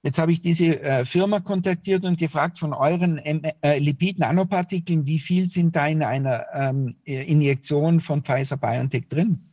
Jetzt 0.03 0.17
habe 0.17 0.31
ich 0.31 0.41
diese 0.41 0.81
äh, 0.81 1.06
Firma 1.06 1.40
kontaktiert 1.40 2.03
und 2.03 2.17
gefragt 2.17 2.57
von 2.57 2.73
euren 2.73 3.19
äh, 3.19 3.77
Lipid-Nanopartikeln, 3.77 5.06
wie 5.06 5.19
viel 5.19 5.48
sind 5.48 5.75
da 5.75 5.85
in 5.85 6.01
einer 6.01 6.45
ähm, 6.53 6.95
Injektion 7.03 7.99
von 7.99 8.23
Pfizer 8.23 8.57
BioNTech 8.57 9.07
drin? 9.07 9.51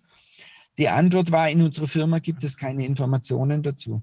Die 0.78 0.88
Antwort 0.88 1.30
war, 1.30 1.50
in 1.50 1.60
unserer 1.60 1.88
Firma 1.88 2.20
gibt 2.20 2.42
es 2.44 2.56
keine 2.56 2.86
Informationen 2.86 3.62
dazu. 3.62 4.00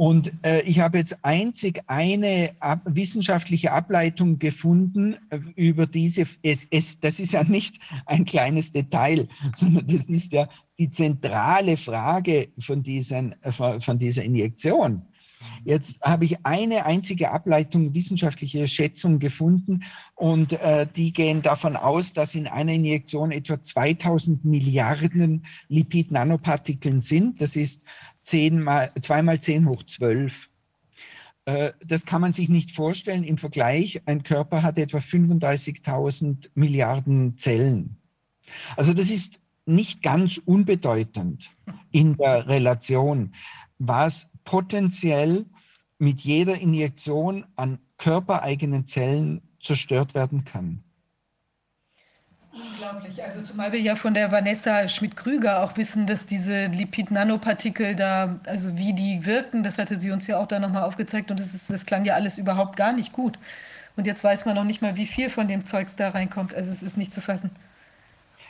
Und 0.00 0.32
äh, 0.46 0.62
ich 0.62 0.80
habe 0.80 0.96
jetzt 0.96 1.22
einzig 1.26 1.82
eine 1.86 2.52
ab, 2.58 2.80
wissenschaftliche 2.86 3.70
Ableitung 3.70 4.38
gefunden 4.38 5.16
äh, 5.28 5.36
über 5.56 5.86
diese, 5.86 6.24
es, 6.42 6.66
es, 6.70 6.98
das 7.00 7.20
ist 7.20 7.34
ja 7.34 7.44
nicht 7.44 7.78
ein 8.06 8.24
kleines 8.24 8.72
Detail, 8.72 9.28
sondern 9.54 9.86
das 9.86 10.06
ist 10.06 10.32
ja 10.32 10.48
die 10.78 10.90
zentrale 10.90 11.76
Frage 11.76 12.48
von, 12.58 12.82
diesen, 12.82 13.34
äh, 13.42 13.52
von 13.52 13.98
dieser 13.98 14.22
Injektion. 14.22 15.02
Jetzt 15.64 16.00
habe 16.02 16.24
ich 16.24 16.44
eine 16.44 16.84
einzige 16.84 17.30
Ableitung, 17.30 17.94
wissenschaftliche 17.94 18.66
Schätzung 18.68 19.18
gefunden 19.18 19.84
und 20.14 20.52
äh, 20.52 20.86
die 20.96 21.12
gehen 21.12 21.42
davon 21.42 21.76
aus, 21.76 22.12
dass 22.12 22.34
in 22.34 22.46
einer 22.46 22.72
Injektion 22.72 23.32
etwa 23.32 23.60
2000 23.60 24.44
Milliarden 24.44 25.44
Lipid-Nanopartikeln 25.68 27.00
sind. 27.00 27.40
Das 27.40 27.56
ist 27.56 27.84
10 28.22 28.60
mal, 28.62 28.92
2 29.00 29.22
mal 29.22 29.40
10 29.40 29.68
hoch 29.68 29.82
12. 29.82 30.50
Äh, 31.44 31.72
das 31.84 32.04
kann 32.04 32.20
man 32.20 32.32
sich 32.32 32.48
nicht 32.48 32.70
vorstellen. 32.72 33.24
Im 33.24 33.38
Vergleich, 33.38 34.02
ein 34.06 34.22
Körper 34.22 34.62
hat 34.62 34.78
etwa 34.78 34.98
35.000 34.98 36.50
Milliarden 36.54 37.38
Zellen. 37.38 37.96
Also 38.76 38.92
das 38.92 39.10
ist 39.10 39.40
nicht 39.66 40.02
ganz 40.02 40.38
unbedeutend 40.38 41.50
in 41.90 42.16
der 42.16 42.48
Relation, 42.48 43.34
was 43.78 44.28
potenziell 44.44 45.46
mit 45.98 46.20
jeder 46.20 46.58
Injektion 46.58 47.46
an 47.56 47.78
körpereigenen 47.98 48.86
Zellen 48.86 49.42
zerstört 49.60 50.14
werden 50.14 50.44
kann. 50.44 50.82
Unglaublich. 52.52 53.22
Also 53.22 53.42
zumal 53.42 53.72
wir 53.72 53.80
ja 53.80 53.94
von 53.94 54.12
der 54.12 54.32
Vanessa 54.32 54.88
Schmidt-Krüger 54.88 55.62
auch 55.62 55.76
wissen, 55.76 56.06
dass 56.06 56.26
diese 56.26 56.66
Lipid-Nanopartikel 56.66 57.94
da, 57.94 58.40
also 58.44 58.76
wie 58.76 58.92
die 58.92 59.24
wirken, 59.24 59.62
das 59.62 59.78
hatte 59.78 59.98
sie 59.98 60.10
uns 60.10 60.26
ja 60.26 60.38
auch 60.38 60.48
da 60.48 60.58
nochmal 60.58 60.82
aufgezeigt 60.82 61.30
und 61.30 61.38
das, 61.38 61.54
ist, 61.54 61.70
das 61.70 61.86
klang 61.86 62.04
ja 62.04 62.14
alles 62.14 62.38
überhaupt 62.38 62.76
gar 62.76 62.92
nicht 62.92 63.12
gut. 63.12 63.38
Und 63.96 64.06
jetzt 64.06 64.24
weiß 64.24 64.46
man 64.46 64.56
noch 64.56 64.64
nicht 64.64 64.82
mal, 64.82 64.96
wie 64.96 65.06
viel 65.06 65.30
von 65.30 65.46
dem 65.46 65.64
Zeugs 65.64 65.94
da 65.94 66.08
reinkommt. 66.08 66.54
Also 66.54 66.70
es 66.70 66.82
ist 66.82 66.96
nicht 66.96 67.14
zu 67.14 67.20
fassen. 67.20 67.50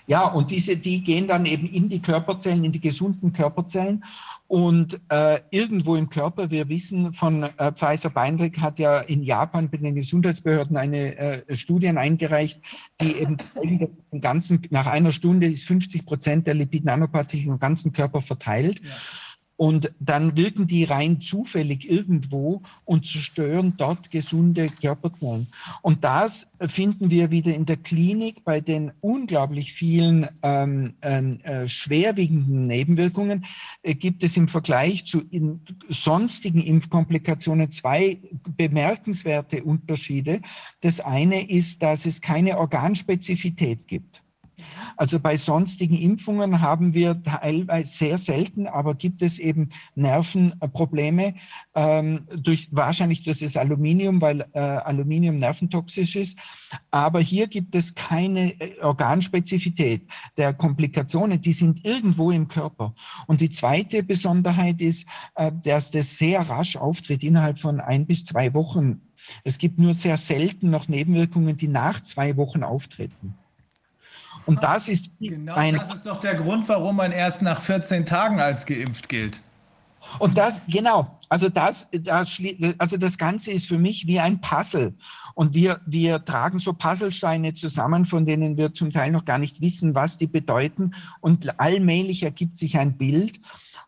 Ja, 0.06 0.24
und 0.24 0.50
diese, 0.50 0.76
die 0.76 1.04
gehen 1.04 1.28
dann 1.28 1.44
eben 1.44 1.68
in 1.68 1.88
die 1.88 2.00
Körperzellen, 2.00 2.64
in 2.64 2.72
die 2.72 2.80
gesunden 2.80 3.32
Körperzellen. 3.32 4.02
Und 4.50 5.00
äh, 5.10 5.38
irgendwo 5.50 5.94
im 5.94 6.08
Körper, 6.08 6.50
wir 6.50 6.68
wissen 6.68 7.12
von 7.12 7.44
äh, 7.44 7.70
Pfizer 7.70 8.10
BioNTech 8.10 8.58
hat 8.58 8.80
ja 8.80 8.98
in 8.98 9.22
Japan 9.22 9.70
bei 9.70 9.76
den 9.76 9.94
Gesundheitsbehörden 9.94 10.76
eine 10.76 11.16
äh, 11.16 11.54
Studien 11.54 11.98
eingereicht, 11.98 12.60
die 13.00 13.12
eben 13.12 13.38
zeigen, 13.38 13.78
dass 13.78 14.10
im 14.10 14.20
ganzen, 14.20 14.60
nach 14.70 14.88
einer 14.88 15.12
Stunde 15.12 15.46
ist 15.46 15.62
50 15.62 16.04
Prozent 16.04 16.48
der 16.48 16.54
Lipid-Nanopartikel 16.54 17.46
im 17.46 17.60
ganzen 17.60 17.92
Körper 17.92 18.22
verteilt. 18.22 18.80
Ja. 18.80 18.90
Und 19.60 19.92
dann 20.00 20.39
wirken 20.39 20.66
die 20.66 20.84
rein 20.84 21.20
zufällig 21.20 21.86
irgendwo 21.86 22.62
und 22.86 23.05
zerstören 23.05 23.74
dort 23.76 24.10
gesunde 24.10 24.68
Körperzellen. 24.68 25.48
Und 25.82 26.02
das 26.02 26.47
finden 26.68 27.10
wir 27.10 27.30
wieder 27.30 27.55
in 27.55 27.66
der 27.66 27.76
Klinik 27.76 28.42
bei 28.42 28.62
den 28.62 28.90
unglaublich 29.02 29.74
vielen 29.74 30.30
ähm, 30.42 30.94
äh, 31.02 31.68
schwerwiegenden 31.68 32.68
Nebenwirkungen. 32.68 33.44
Äh, 33.82 33.97
gibt 33.97 34.24
es 34.24 34.34
im 34.39 34.48
Vergleich 34.48 35.05
zu 35.05 35.20
in 35.30 35.60
sonstigen 35.90 36.62
Impfkomplikationen 36.62 37.70
zwei 37.70 38.18
bemerkenswerte 38.56 39.62
Unterschiede. 39.62 40.40
Das 40.80 41.00
eine 41.00 41.50
ist, 41.50 41.82
dass 41.82 42.06
es 42.06 42.22
keine 42.22 42.56
Organspezifität 42.56 43.86
gibt. 43.86 44.19
Also 44.97 45.18
bei 45.20 45.36
sonstigen 45.36 45.97
Impfungen 45.97 46.60
haben 46.60 46.94
wir 46.94 47.22
teilweise 47.22 47.90
sehr 47.90 48.18
selten, 48.18 48.66
aber 48.66 48.94
gibt 48.94 49.22
es 49.22 49.39
eben 49.39 49.70
Nervenprobleme 49.94 51.34
ähm, 51.74 52.26
durch 52.36 52.68
wahrscheinlich 52.70 53.22
durch 53.22 53.40
das 53.40 53.56
Aluminium, 53.56 54.20
weil 54.20 54.47
äh, 54.52 54.60
Aluminium 54.60 55.39
nerventoxisch 55.39 56.16
ist. 56.16 56.39
Aber 56.90 57.20
hier 57.20 57.47
gibt 57.48 57.74
es 57.74 57.94
keine 57.94 58.60
äh, 58.60 58.80
Organspezifität 58.80 60.02
der 60.36 60.55
Komplikationen, 60.55 61.40
die 61.40 61.52
sind 61.52 61.84
irgendwo 61.84 62.30
im 62.30 62.48
Körper. 62.48 62.94
Und 63.26 63.40
die 63.40 63.50
zweite 63.50 64.02
Besonderheit 64.02 64.80
ist, 64.80 65.06
äh, 65.34 65.52
dass 65.62 65.90
das 65.90 66.18
sehr 66.18 66.40
rasch 66.40 66.76
auftritt 66.76 67.22
innerhalb 67.22 67.58
von 67.58 67.80
ein 67.80 68.06
bis 68.06 68.24
zwei 68.24 68.55
Wochen. 68.55 69.00
Es 69.44 69.58
gibt 69.58 69.78
nur 69.78 69.94
sehr 69.94 70.16
selten 70.16 70.70
noch 70.70 70.89
Nebenwirkungen, 70.89 71.56
die 71.56 71.68
nach 71.68 72.02
zwei 72.02 72.36
Wochen 72.36 72.62
auftreten. 72.62 73.34
Und 74.50 74.64
das 74.64 74.88
ist 74.88 75.12
genau 75.20 75.54
ein, 75.54 75.76
das 75.76 75.94
ist 75.94 76.06
doch 76.06 76.16
der 76.16 76.34
Grund, 76.34 76.68
warum 76.68 76.96
man 76.96 77.12
erst 77.12 77.40
nach 77.40 77.60
14 77.60 78.04
Tagen 78.04 78.40
als 78.40 78.66
geimpft 78.66 79.08
gilt. 79.08 79.40
Und 80.18 80.36
das, 80.36 80.60
genau, 80.66 81.18
also 81.28 81.48
das, 81.48 81.86
das, 81.92 82.42
also 82.78 82.96
das 82.96 83.16
Ganze 83.16 83.52
ist 83.52 83.68
für 83.68 83.78
mich 83.78 84.08
wie 84.08 84.18
ein 84.18 84.40
Puzzle. 84.40 84.94
Und 85.36 85.54
wir, 85.54 85.80
wir 85.86 86.24
tragen 86.24 86.58
so 86.58 86.72
Puzzlesteine 86.72 87.54
zusammen, 87.54 88.06
von 88.06 88.26
denen 88.26 88.56
wir 88.56 88.74
zum 88.74 88.90
Teil 88.90 89.12
noch 89.12 89.24
gar 89.24 89.38
nicht 89.38 89.60
wissen, 89.60 89.94
was 89.94 90.16
die 90.16 90.26
bedeuten. 90.26 90.96
Und 91.20 91.60
allmählich 91.60 92.24
ergibt 92.24 92.56
sich 92.56 92.76
ein 92.76 92.96
Bild. 92.96 93.38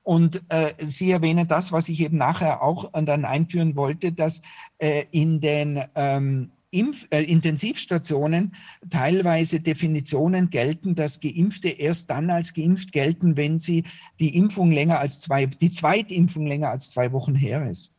Und 0.05 0.43
äh, 0.49 0.75
Sie 0.85 1.11
erwähnen 1.11 1.49
das, 1.49 1.73
was 1.73 1.89
ich 1.89 1.99
eben 1.99 2.19
nachher 2.19 2.63
auch 2.63 2.93
dann 2.93 3.25
einführen 3.25 3.75
wollte, 3.75 4.13
dass 4.13 4.43
äh, 4.79 5.07
in 5.11 5.41
den 5.41 5.83
ähm, 5.97 6.53
Impf 6.73 7.07
äh, 7.11 7.23
Intensivstationen 7.23 8.55
teilweise 8.91 9.61
Definitionen 9.61 10.51
gelten, 10.51 10.95
dass 10.95 11.21
Geimpfte 11.21 11.69
erst 11.69 12.11
dann 12.11 12.31
als 12.31 12.55
geimpft 12.55 12.93
gelten, 12.93 13.37
wenn 13.37 13.59
sie 13.59 13.85
die 14.19 14.37
Impfung 14.37 14.73
länger 14.73 14.99
als 14.99 15.21
zwei, 15.21 15.47
die 15.47 15.71
Zweitimpfung 15.71 16.47
länger 16.47 16.71
als 16.71 16.91
zwei 16.91 17.13
Wochen 17.13 17.35
her 17.35 17.69
ist. 17.71 17.93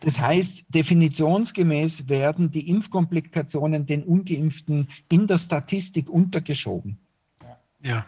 Das 0.00 0.18
heißt, 0.18 0.64
definitionsgemäß 0.68 2.08
werden 2.08 2.50
die 2.50 2.68
Impfkomplikationen 2.68 3.86
den 3.86 4.02
Ungeimpften 4.02 4.88
in 5.10 5.26
der 5.26 5.38
Statistik 5.38 6.10
untergeschoben. 6.10 6.98
Ja. 7.82 8.06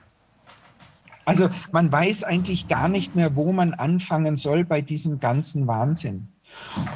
Also 1.24 1.50
man 1.72 1.92
weiß 1.92 2.24
eigentlich 2.24 2.68
gar 2.68 2.88
nicht 2.88 3.14
mehr, 3.14 3.36
wo 3.36 3.52
man 3.52 3.74
anfangen 3.74 4.38
soll 4.38 4.64
bei 4.64 4.80
diesem 4.80 5.20
ganzen 5.20 5.66
Wahnsinn. 5.66 6.28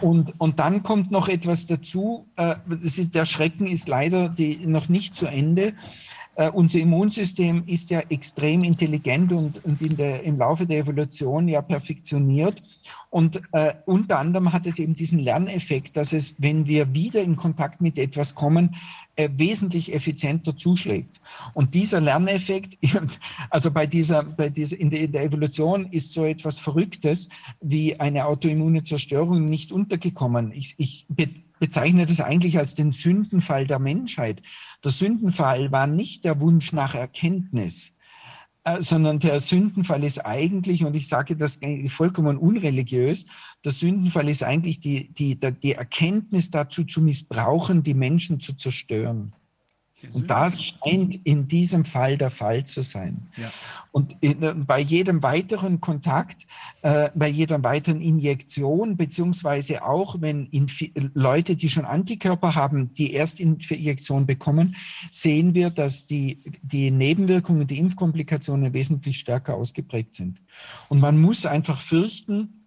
Und, 0.01 0.33
und 0.39 0.59
dann 0.59 0.83
kommt 0.83 1.11
noch 1.11 1.29
etwas 1.29 1.67
dazu. 1.67 2.27
Äh, 2.37 2.57
ist, 2.83 3.15
der 3.15 3.25
Schrecken 3.25 3.67
ist 3.67 3.89
leider 3.89 4.29
die, 4.29 4.67
noch 4.67 4.89
nicht 4.89 5.15
zu 5.15 5.27
Ende. 5.27 5.75
Äh, 6.35 6.51
unser 6.51 6.79
Immunsystem 6.79 7.65
ist 7.67 7.91
ja 7.91 8.01
extrem 8.09 8.65
intelligent 8.65 9.33
und, 9.33 9.65
und 9.65 9.83
in 9.83 9.97
der, 9.97 10.23
im 10.23 10.39
Laufe 10.39 10.67
der 10.67 10.79
Evolution 10.79 11.49
ja 11.49 11.61
perfektioniert. 11.61 12.63
Und 13.13 13.43
äh, 13.53 13.75
unter 13.85 14.19
anderem 14.19 14.55
hat 14.55 14.67
es 14.67 14.79
eben 14.79 14.95
diesen 14.95 15.19
Lerneffekt, 15.19 15.99
dass 15.99 16.15
es, 16.15 16.35
wenn 16.39 16.67
wir 16.67 16.95
wieder 16.95 17.21
in 17.21 17.37
Kontakt 17.37 17.83
mit 17.83 17.99
etwas 17.99 18.35
kommen, 18.35 18.75
äh, 19.17 19.29
wesentlich 19.37 19.93
effizienter 19.93 20.57
zuschlägt. 20.57 21.21
Und 21.53 21.75
dieser 21.75 22.01
Lerneffekt, 22.01 22.79
also 23.51 23.71
bei 23.71 23.85
dieser, 23.85 24.23
bei 24.23 24.49
dieser 24.49 24.81
in, 24.81 24.89
der, 24.89 25.01
in 25.01 25.13
der 25.13 25.25
Evolution 25.25 25.89
ist 25.91 26.15
so 26.15 26.25
etwas 26.25 26.59
Verrücktes 26.59 27.29
wie 27.61 28.01
eine 28.01 28.25
autoimmune 28.25 28.83
Zerstörung 28.83 29.45
nicht 29.45 29.73
untergekommen. 29.73 30.51
Ich, 30.51 30.75
ich 30.79 31.07
bezeichne 31.59 32.07
das 32.07 32.23
eigentlich 32.23 32.57
als 32.57 32.75
den 32.75 32.93
Sündenfall 32.93 33.67
der 33.67 33.79
Menschheit. 33.79 34.41
Der 34.83 34.91
Sündenfall 34.91 35.71
war 35.71 35.87
nicht 35.87 36.25
der 36.25 36.41
Wunsch 36.41 36.73
nach 36.73 36.95
Erkenntnis, 36.95 37.93
sondern 38.79 39.19
der 39.19 39.41
Sündenfall 39.41 40.05
ist 40.05 40.25
eigentlich, 40.25 40.85
und 40.85 40.95
ich 40.95 41.09
sage 41.09 41.37
das 41.37 41.59
vollkommen 41.89 42.37
unreligiös, 42.37 43.27
der 43.65 43.73
Sündenfall 43.73 44.29
ist 44.29 44.45
eigentlich 44.45 44.81
die, 44.81 45.13
die, 45.13 45.37
die 45.37 45.73
Erkenntnis 45.73 46.51
dazu 46.51 46.85
zu 46.85 47.01
missbrauchen, 47.01 47.83
die 47.83 47.95
Menschen 47.95 48.41
zu 48.41 48.55
zerstören. 48.55 49.33
Und 50.13 50.29
das 50.29 50.63
scheint 50.63 51.21
in 51.25 51.49
diesem 51.49 51.85
Fall 51.85 52.17
der 52.17 52.31
Fall 52.31 52.65
zu 52.65 52.83
sein. 52.83 53.29
Ja. 53.37 53.53
Und 53.93 54.17
in, 54.21 54.43
äh, 54.43 54.55
bei 54.55 54.81
jedem 54.81 55.23
weiteren 55.23 55.81
Kontakt, 55.81 56.47
äh, 56.83 57.11
bei 57.15 57.29
jeder 57.29 57.63
weiteren 57.63 58.01
Injektion, 58.01 58.97
beziehungsweise 58.97 59.85
auch 59.85 60.21
wenn 60.21 60.49
Leute, 61.15 61.57
die 61.57 61.69
schon 61.69 61.85
Antikörper 61.85 62.55
haben, 62.55 62.95
die 62.95 63.15
Erstinjektion 63.15 64.27
bekommen, 64.27 64.77
sehen 65.11 65.55
wir, 65.55 65.71
dass 65.71 66.07
die, 66.07 66.41
die 66.63 66.91
Nebenwirkungen, 66.91 67.67
die 67.67 67.79
Impfkomplikationen 67.79 68.73
wesentlich 68.73 69.19
stärker 69.19 69.55
ausgeprägt 69.55 70.15
sind. 70.15 70.41
Und 70.89 71.01
man 71.01 71.21
muss 71.21 71.47
einfach 71.47 71.79
fürchten, 71.79 72.62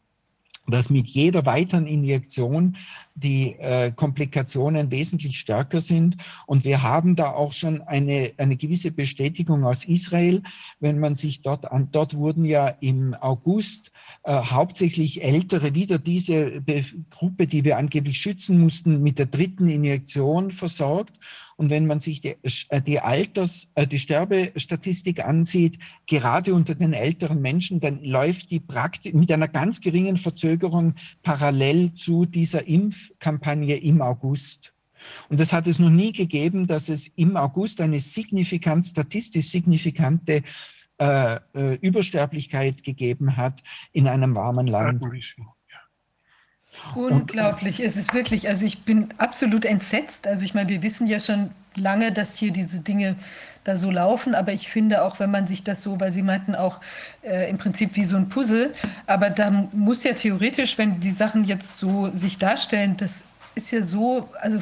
dass 0.68 0.90
mit 0.90 1.08
jeder 1.08 1.45
weiteren 1.45 1.88
Injektion 1.88 2.76
die 3.14 3.56
äh, 3.60 3.92
Komplikationen 3.92 4.92
wesentlich 4.92 5.40
stärker 5.40 5.80
sind. 5.80 6.18
Und 6.48 6.66
wir 6.66 6.84
haben 6.84 7.16
da 7.16 7.32
auch 7.32 7.53
schon 7.53 7.82
eine, 7.82 8.34
eine 8.38 8.58
gewisse 8.58 8.92
Bestätigung 8.92 9.64
aus 9.64 9.85
Israel, 9.85 10.44
wenn 10.80 11.00
man 11.00 11.16
sich 11.16 11.42
dort 11.42 11.72
an, 11.72 11.90
dort 11.92 12.18
wurden 12.18 12.45
ja 12.45 12.68
im 12.68 13.14
August 13.14 13.92
äh, 14.24 14.34
hauptsächlich 14.34 15.24
Ältere 15.24 15.76
wieder 15.76 15.98
diese 15.98 16.61
Be 16.61 16.84
Gruppe, 17.10 17.48
die 17.48 17.64
wir 17.64 17.77
angeblich 17.77 18.18
schützen 18.18 18.60
mussten, 18.60 19.02
mit 19.02 19.18
der 19.19 19.27
dritten 19.27 19.69
Injektion 19.69 20.52
versorgt. 20.52 21.14
Und 21.58 21.69
wenn 21.69 21.85
man 21.85 22.01
sich 22.01 22.22
die, 22.22 22.35
äh, 22.69 22.82
die 22.82 23.00
Alters, 23.00 23.67
äh, 23.75 23.88
die 23.88 24.00
Sterbestatistik 24.00 25.24
ansieht, 25.24 25.80
gerade 26.06 26.53
unter 26.53 26.75
den 26.75 26.93
älteren 26.93 27.42
Menschen, 27.42 27.80
dann 27.80 28.03
läuft 28.03 28.51
die 28.51 28.59
Praktik 28.59 29.16
mit 29.16 29.32
einer 29.32 29.48
ganz 29.48 29.80
geringen 29.80 30.17
Verzögerung 30.17 30.95
parallel 31.24 31.93
zu 31.93 32.25
dieser 32.25 32.67
Impfkampagne 32.67 33.77
im 33.77 34.01
August. 34.01 34.74
Und 35.30 35.40
das 35.40 35.53
hat 35.53 35.67
es 35.67 35.80
noch 35.80 35.90
nie 35.90 36.11
gegeben, 36.11 36.67
dass 36.67 36.90
es 36.90 37.08
im 37.16 37.38
August 37.38 37.80
eine 37.80 38.00
signifikant, 38.00 38.88
statistisch 38.88 39.48
signifikante 39.48 40.43
äh, 40.98 41.40
äh, 41.53 41.75
Übersterblichkeit 41.75 42.84
gegeben 42.84 43.38
hat 43.38 43.61
in 43.92 44.08
einem 44.08 44.35
warmen 44.35 44.67
Land. 44.67 45.03
Unglaublich, 46.95 47.80
es 47.80 47.98
ist 47.98 48.14
wirklich, 48.14 48.48
also 48.48 48.66
ich 48.66 48.84
bin 48.84 49.14
absolut 49.18 49.66
entsetzt. 49.66 50.28
Also 50.28 50.44
ich 50.44 50.54
meine, 50.54 50.70
wir 50.70 50.82
wissen 50.84 51.08
ja 51.08 51.20
schon 51.20 51.52
lange, 51.76 52.12
dass 52.12 52.38
hier 52.38 52.52
diese 52.52 52.80
Dinge 52.80 53.16
da 53.64 53.76
so 53.76 53.90
laufen, 53.90 54.36
aber 54.36 54.54
ich 54.54 54.70
finde 54.70 55.02
auch, 55.04 55.20
wenn 55.20 55.32
man 55.32 55.48
sich 55.48 55.64
das 55.64 55.82
so, 55.82 56.00
weil 56.00 56.12
Sie 56.12 56.22
meinten 56.22 56.56
auch 56.56 56.80
äh, 57.24 57.50
im 57.50 57.58
Prinzip 57.58 57.95
wie 57.95 58.06
so 58.06 58.16
ein 58.16 58.30
Puzzle, 58.30 58.74
aber 59.08 59.32
da 59.32 59.68
muss 59.74 60.04
ja 60.04 60.14
theoretisch, 60.14 60.78
wenn 60.78 61.00
die 61.00 61.12
Sachen 61.12 61.45
jetzt 61.45 61.80
so 61.80 62.12
sich 62.14 62.38
darstellen, 62.38 62.95
das 62.95 63.26
ist 63.56 63.72
ja 63.72 63.82
so, 63.82 64.30
also 64.40 64.60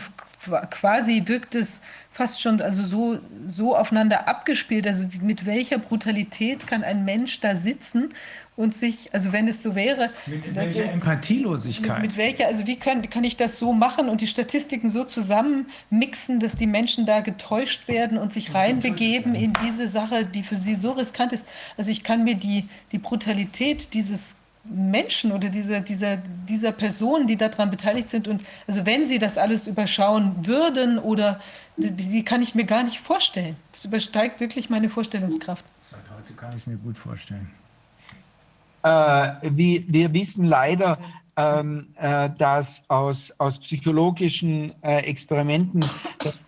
quasi 0.70 1.24
wirkt 1.26 1.56
es 1.56 1.82
fast 2.12 2.42
schon 2.42 2.62
also 2.62 2.84
so, 2.84 3.20
so 3.48 3.76
aufeinander 3.76 4.28
abgespielt. 4.28 4.86
Also 4.86 5.06
mit 5.22 5.46
welcher 5.46 5.80
Brutalität 5.80 6.68
kann 6.68 6.84
ein 6.84 7.06
Mensch 7.06 7.40
da 7.40 7.56
sitzen 7.56 8.14
und 8.56 8.74
sich, 8.74 9.14
also 9.14 9.32
wenn 9.32 9.48
es 9.48 9.64
so 9.64 9.76
wäre. 9.76 10.10
Mit 10.28 10.56
welcher 10.56 10.92
Empathielosigkeit. 10.92 12.02
Mit, 12.02 12.12
mit, 12.12 12.18
welcher, 12.18 12.48
also 12.48 12.68
wie 12.68 12.76
kann, 12.76 13.08
kann 13.10 13.24
ich 13.24 13.36
das 13.36 13.58
so 13.58 13.74
machen 13.74 14.10
und 14.10 14.22
die 14.22 14.28
Statistiken 14.28 14.90
so 14.90 15.04
zusammenmixen, 15.04 16.40
dass 16.40 16.56
die 16.56 16.68
Menschen 16.68 17.06
da 17.06 17.22
getäuscht 17.22 17.88
werden 17.88 18.18
und 18.18 18.32
sich 18.32 18.54
reinbegeben 18.54 19.34
in 19.34 19.54
diese 19.66 19.88
Sache, 19.88 20.26
die 20.26 20.44
für 20.44 20.58
sie 20.58 20.76
so 20.76 20.92
riskant 20.92 21.34
ist. 21.34 21.46
Also 21.78 21.90
ich 21.90 22.04
kann 22.04 22.24
mir 22.24 22.36
die, 22.36 22.68
die 22.92 23.00
Brutalität 23.00 23.94
dieses 23.94 24.36
Menschen 24.66 25.32
oder 25.32 25.50
dieser, 25.50 25.82
dieser, 25.82 26.18
dieser 26.18 26.72
Personen, 26.72 27.28
die 27.28 27.36
daran 27.36 27.70
beteiligt 27.70 28.10
sind. 28.10 28.28
Und 28.28 28.42
also 28.68 28.86
wenn 28.86 29.08
sie 29.08 29.20
das 29.20 29.38
alles 29.38 29.68
überschauen 29.68 30.46
würden 30.46 31.00
oder 31.00 31.40
die, 31.76 31.92
die 31.92 32.24
kann 32.24 32.42
ich 32.42 32.56
mir 32.56 32.66
gar 32.66 32.84
nicht 32.84 33.00
vorstellen. 33.00 33.56
Das 33.72 33.84
übersteigt 33.84 34.40
wirklich 34.40 34.70
meine 34.70 34.90
Vorstellungskraft. 34.90 35.66
Seit 35.82 36.00
heute 36.16 36.34
kann 36.34 36.52
ich 36.52 36.58
es 36.58 36.68
mir 36.68 36.78
gut 36.78 36.98
vorstellen. 36.98 37.50
Äh, 38.84 39.34
wie, 39.44 39.86
wir 39.88 40.14
wissen 40.14 40.46
leider, 40.46 41.00
ähm, 41.36 41.88
äh, 41.96 42.30
dass 42.38 42.84
aus, 42.90 43.34
aus 43.40 43.60
psychologischen 43.60 44.74
äh, 44.84 45.00
Experimenten 45.00 45.84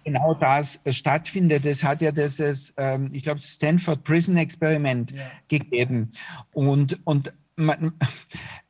genau 0.03 0.35
das 0.35 0.79
äh, 0.83 0.93
stattfindet. 0.93 1.65
Es 1.65 1.83
hat 1.83 2.01
ja 2.01 2.11
dieses, 2.11 2.73
ähm, 2.77 3.09
ich 3.11 3.23
glaube, 3.23 3.39
Stanford 3.39 4.03
Prison 4.03 4.37
Experiment 4.37 5.11
ja. 5.11 5.23
gegeben. 5.47 6.11
Und, 6.53 6.99
und 7.05 7.33
man, 7.55 7.93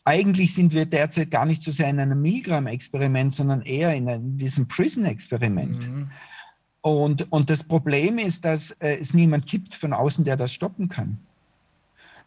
eigentlich 0.06 0.54
sind 0.54 0.72
wir 0.72 0.86
derzeit 0.86 1.32
gar 1.32 1.46
nicht 1.46 1.64
so 1.64 1.72
sehr 1.72 1.90
in 1.90 2.00
einem 2.00 2.22
Milgram-Experiment, 2.22 3.34
sondern 3.34 3.62
eher 3.64 3.94
in, 3.94 4.08
in 4.08 4.38
diesem 4.38 4.68
Prison-Experiment. 4.68 5.90
Mhm. 5.90 6.12
Und, 6.82 7.32
und 7.32 7.50
das 7.50 7.64
Problem 7.64 8.20
ist, 8.20 8.46
dass 8.46 8.72
äh, 8.72 8.98
es 9.02 9.14
niemand 9.14 9.48
gibt 9.48 9.74
von 9.74 9.92
außen, 9.92 10.24
der 10.24 10.38
das 10.38 10.54
stoppen 10.54 10.88
kann. 10.88 11.18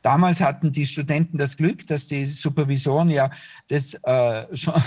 Damals 0.02 0.40
hatten 0.40 0.72
die 0.72 0.86
Studenten 0.86 1.38
das 1.38 1.56
Glück, 1.56 1.86
dass 1.86 2.06
die 2.06 2.26
Supervisoren 2.26 3.10
ja 3.10 3.30
das 3.68 3.94
äh, 4.02 4.46
schon, 4.56 4.82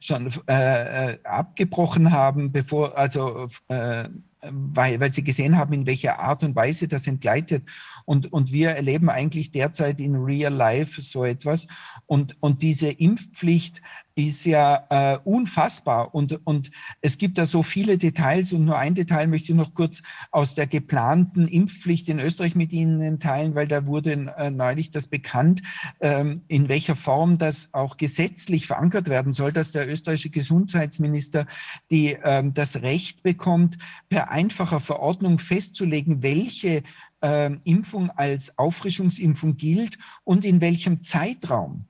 schon 0.00 0.30
äh, 0.48 1.12
äh, 1.12 1.18
abgebrochen 1.24 2.12
haben, 2.12 2.52
bevor, 2.52 2.96
also 2.96 3.46
äh, 3.68 4.08
weil, 4.50 5.00
weil 5.00 5.12
sie 5.12 5.24
gesehen 5.24 5.56
haben, 5.56 5.72
in 5.72 5.86
welcher 5.86 6.18
Art 6.18 6.44
und 6.44 6.54
Weise 6.54 6.88
das 6.88 7.06
entgleitet. 7.06 7.64
Und, 8.04 8.32
und 8.32 8.52
wir 8.52 8.70
erleben 8.70 9.08
eigentlich 9.08 9.50
derzeit 9.52 10.00
in 10.00 10.14
Real 10.16 10.52
Life 10.52 11.00
so 11.02 11.24
etwas. 11.24 11.66
Und, 12.06 12.36
und 12.40 12.62
diese 12.62 12.88
Impfpflicht 12.88 13.80
ist 14.16 14.44
ja 14.44 14.86
äh, 14.90 15.18
unfassbar. 15.24 16.14
Und, 16.14 16.46
und 16.46 16.70
es 17.00 17.18
gibt 17.18 17.36
da 17.36 17.46
so 17.46 17.62
viele 17.62 17.98
Details. 17.98 18.52
Und 18.52 18.64
nur 18.64 18.78
ein 18.78 18.94
Detail 18.94 19.26
möchte 19.26 19.52
ich 19.52 19.56
noch 19.56 19.74
kurz 19.74 20.02
aus 20.30 20.54
der 20.54 20.66
geplanten 20.66 21.48
Impfpflicht 21.48 22.08
in 22.08 22.20
Österreich 22.20 22.54
mit 22.54 22.72
Ihnen 22.72 23.18
teilen, 23.18 23.54
weil 23.54 23.66
da 23.66 23.86
wurde 23.86 24.12
äh, 24.36 24.50
neulich 24.50 24.90
das 24.90 25.08
bekannt, 25.08 25.62
ähm, 26.00 26.42
in 26.48 26.68
welcher 26.68 26.94
Form 26.94 27.38
das 27.38 27.70
auch 27.72 27.96
gesetzlich 27.96 28.66
verankert 28.66 29.08
werden 29.08 29.32
soll, 29.32 29.52
dass 29.52 29.72
der 29.72 29.88
österreichische 29.88 30.30
Gesundheitsminister 30.30 31.46
die, 31.90 32.16
ähm, 32.22 32.54
das 32.54 32.82
Recht 32.82 33.22
bekommt, 33.22 33.78
per 34.08 34.30
einfacher 34.30 34.78
Verordnung 34.78 35.38
festzulegen, 35.38 36.22
welche 36.22 36.84
äh, 37.20 37.50
Impfung 37.64 38.10
als 38.10 38.56
Auffrischungsimpfung 38.58 39.56
gilt 39.56 39.98
und 40.22 40.44
in 40.44 40.60
welchem 40.60 41.02
Zeitraum. 41.02 41.86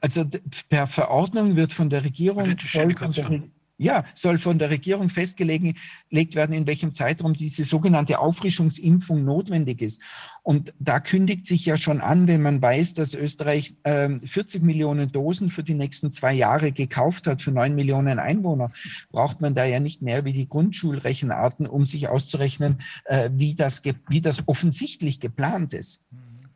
Also 0.00 0.24
per 0.68 0.86
Verordnung 0.86 1.56
wird 1.56 1.72
von 1.72 1.90
der 1.90 2.04
Regierung, 2.04 2.56
soll 2.58 2.94
von 2.94 3.12
der, 3.12 3.42
ja, 3.78 4.04
soll 4.14 4.38
von 4.38 4.58
der 4.58 4.70
Regierung 4.70 5.08
festgelegt 5.08 5.76
werden, 6.10 6.54
in 6.54 6.66
welchem 6.66 6.94
Zeitraum 6.94 7.34
diese 7.34 7.64
sogenannte 7.64 8.18
Auffrischungsimpfung 8.18 9.24
notwendig 9.24 9.82
ist. 9.82 10.00
Und 10.42 10.72
da 10.78 11.00
kündigt 11.00 11.46
sich 11.46 11.66
ja 11.66 11.76
schon 11.76 12.00
an, 12.00 12.26
wenn 12.26 12.40
man 12.40 12.62
weiß, 12.62 12.94
dass 12.94 13.12
Österreich 13.12 13.74
äh, 13.82 14.18
40 14.18 14.62
Millionen 14.62 15.12
Dosen 15.12 15.48
für 15.50 15.62
die 15.62 15.74
nächsten 15.74 16.10
zwei 16.10 16.32
Jahre 16.32 16.72
gekauft 16.72 17.26
hat 17.26 17.42
für 17.42 17.50
neun 17.50 17.74
Millionen 17.74 18.18
Einwohner, 18.18 18.70
braucht 19.10 19.40
man 19.40 19.54
da 19.54 19.64
ja 19.64 19.80
nicht 19.80 20.00
mehr 20.00 20.24
wie 20.24 20.32
die 20.32 20.48
Grundschulrechenarten, 20.48 21.66
um 21.66 21.84
sich 21.84 22.08
auszurechnen, 22.08 22.78
äh, 23.04 23.28
wie, 23.34 23.54
das 23.54 23.82
wie 24.08 24.20
das 24.22 24.42
offensichtlich 24.46 25.20
geplant 25.20 25.74
ist. 25.74 26.00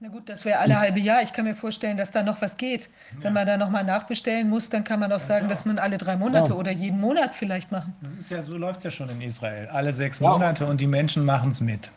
Na 0.02 0.08
gut, 0.08 0.30
das 0.30 0.46
wäre 0.46 0.60
alle 0.60 0.80
halbe 0.80 0.98
Jahr. 0.98 1.22
Ich 1.22 1.30
kann 1.34 1.44
mir 1.44 1.54
vorstellen, 1.54 1.98
dass 1.98 2.10
da 2.10 2.22
noch 2.22 2.40
was 2.40 2.56
geht. 2.56 2.88
Wenn 3.20 3.34
man 3.34 3.46
da 3.46 3.58
nochmal 3.58 3.84
nachbestellen 3.84 4.48
muss, 4.48 4.70
dann 4.70 4.82
kann 4.82 4.98
man 4.98 5.12
auch 5.12 5.18
das 5.18 5.26
sagen, 5.26 5.46
dass 5.50 5.66
man 5.66 5.78
alle 5.78 5.98
drei 5.98 6.16
Monate 6.16 6.52
ja. 6.52 6.56
oder 6.56 6.70
jeden 6.70 6.98
Monat 6.98 7.34
vielleicht 7.34 7.70
machen. 7.70 7.92
Das 8.00 8.14
ist 8.14 8.30
ja, 8.30 8.42
so 8.42 8.56
läuft 8.56 8.78
es 8.78 8.84
ja 8.84 8.90
schon 8.90 9.10
in 9.10 9.20
Israel. 9.20 9.68
Alle 9.68 9.92
sechs 9.92 10.20
ja. 10.20 10.30
Monate 10.30 10.64
und 10.64 10.80
die 10.80 10.86
Menschen 10.86 11.26
machen 11.26 11.50
es 11.50 11.60
mit. 11.60 11.90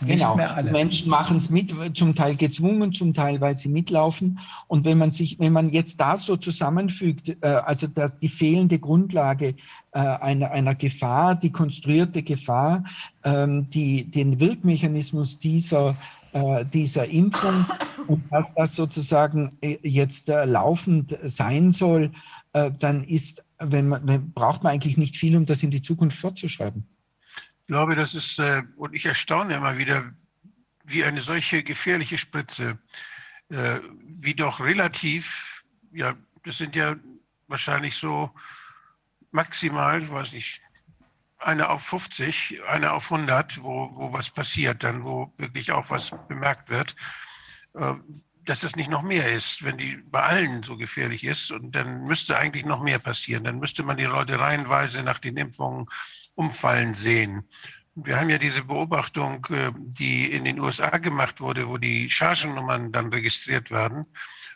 Nicht 0.00 0.18
genau. 0.18 0.34
mehr 0.34 0.54
alle. 0.56 0.72
Menschen 0.72 1.08
machen 1.08 1.36
es 1.36 1.48
mit, 1.48 1.72
zum 1.96 2.16
Teil 2.16 2.34
gezwungen, 2.34 2.92
zum 2.92 3.14
Teil, 3.14 3.40
weil 3.40 3.56
sie 3.56 3.68
mitlaufen. 3.68 4.40
Und 4.66 4.84
wenn 4.84 4.98
man 4.98 5.12
sich, 5.12 5.38
wenn 5.38 5.52
man 5.52 5.70
jetzt 5.70 6.00
das 6.00 6.24
so 6.24 6.36
zusammenfügt, 6.36 7.36
äh, 7.42 7.46
also 7.46 7.86
das, 7.86 8.18
die 8.18 8.28
fehlende 8.28 8.80
Grundlage 8.80 9.54
äh, 9.92 9.98
einer, 9.98 10.50
einer 10.50 10.74
Gefahr, 10.74 11.36
die 11.36 11.52
konstruierte 11.52 12.22
Gefahr, 12.22 12.84
ähm, 13.22 13.68
die, 13.70 14.04
den 14.04 14.40
Wirkmechanismus 14.40 15.38
dieser 15.38 15.90
äh, 15.90 15.94
dieser 16.72 17.06
Impfung 17.06 17.66
und 18.06 18.24
dass 18.30 18.54
das 18.54 18.74
sozusagen 18.74 19.56
äh, 19.60 19.78
jetzt 19.82 20.28
äh, 20.28 20.44
laufend 20.44 21.18
sein 21.24 21.72
soll, 21.72 22.12
dann 22.52 23.04
ist, 23.04 23.44
wenn 23.58 23.88
man, 23.88 24.32
braucht 24.32 24.62
man 24.62 24.72
eigentlich 24.72 24.96
nicht 24.96 25.14
viel, 25.16 25.36
um 25.36 25.44
das 25.44 25.62
in 25.62 25.70
die 25.70 25.82
Zukunft 25.82 26.18
fortzuschreiben. 26.18 26.88
Ich 27.60 27.66
glaube, 27.66 27.94
das 27.96 28.14
ist, 28.14 28.40
und 28.76 28.94
ich 28.94 29.04
erstaune 29.04 29.56
immer 29.56 29.76
wieder, 29.76 30.10
wie 30.84 31.04
eine 31.04 31.20
solche 31.20 31.62
gefährliche 31.62 32.16
Spritze, 32.16 32.78
wie 33.50 34.32
doch 34.32 34.60
relativ, 34.60 35.64
ja, 35.92 36.14
das 36.44 36.56
sind 36.56 36.74
ja 36.74 36.96
wahrscheinlich 37.46 37.96
so 37.96 38.30
maximal, 39.32 40.02
ich 40.02 40.10
weiß 40.10 40.32
nicht, 40.32 40.62
eine 41.38 41.68
auf 41.68 41.82
50, 41.82 42.60
eine 42.68 42.92
auf 42.92 43.10
100, 43.12 43.62
wo, 43.62 43.90
wo 43.94 44.12
was 44.12 44.30
passiert, 44.30 44.82
dann 44.82 45.04
wo 45.04 45.32
wirklich 45.36 45.72
auch 45.72 45.90
was 45.90 46.12
bemerkt 46.28 46.70
wird, 46.70 46.96
äh, 47.74 47.94
dass 48.44 48.60
das 48.60 48.76
nicht 48.76 48.88
noch 48.88 49.02
mehr 49.02 49.30
ist, 49.32 49.64
wenn 49.64 49.76
die 49.76 49.96
bei 49.96 50.22
allen 50.22 50.62
so 50.62 50.76
gefährlich 50.76 51.24
ist. 51.24 51.50
Und 51.50 51.72
dann 51.72 52.04
müsste 52.04 52.38
eigentlich 52.38 52.64
noch 52.64 52.80
mehr 52.80 53.00
passieren. 53.00 53.44
Dann 53.44 53.58
müsste 53.58 53.82
man 53.82 53.96
die 53.96 54.04
Leute 54.04 54.38
reihenweise 54.38 55.02
nach 55.02 55.18
den 55.18 55.36
Impfungen 55.36 55.86
umfallen 56.34 56.94
sehen. 56.94 57.48
Wir 57.96 58.20
haben 58.20 58.30
ja 58.30 58.38
diese 58.38 58.62
Beobachtung, 58.62 59.46
äh, 59.50 59.72
die 59.76 60.30
in 60.30 60.44
den 60.44 60.60
USA 60.60 60.98
gemacht 60.98 61.40
wurde, 61.40 61.68
wo 61.68 61.76
die 61.78 62.08
Chargennummern 62.08 62.92
dann 62.92 63.12
registriert 63.12 63.70
werden, 63.70 64.06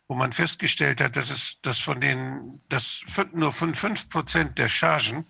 wo 0.08 0.14
man 0.14 0.32
festgestellt 0.32 1.00
hat, 1.00 1.16
dass 1.16 1.30
es, 1.30 1.60
dass 1.62 1.78
von 1.78 2.00
den, 2.00 2.60
dass 2.68 3.02
nur 3.32 3.52
von 3.52 3.74
fünf 3.74 4.08
Prozent 4.08 4.58
der 4.58 4.68
Chargen 4.68 5.26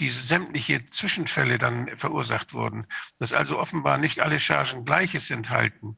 diese 0.00 0.22
sämtliche 0.22 0.84
Zwischenfälle 0.86 1.58
dann 1.58 1.88
verursacht 1.96 2.52
wurden, 2.52 2.86
dass 3.18 3.32
also 3.32 3.58
offenbar 3.58 3.98
nicht 3.98 4.20
alle 4.20 4.40
Chargen 4.40 4.84
Gleiches 4.84 5.30
enthalten. 5.30 5.96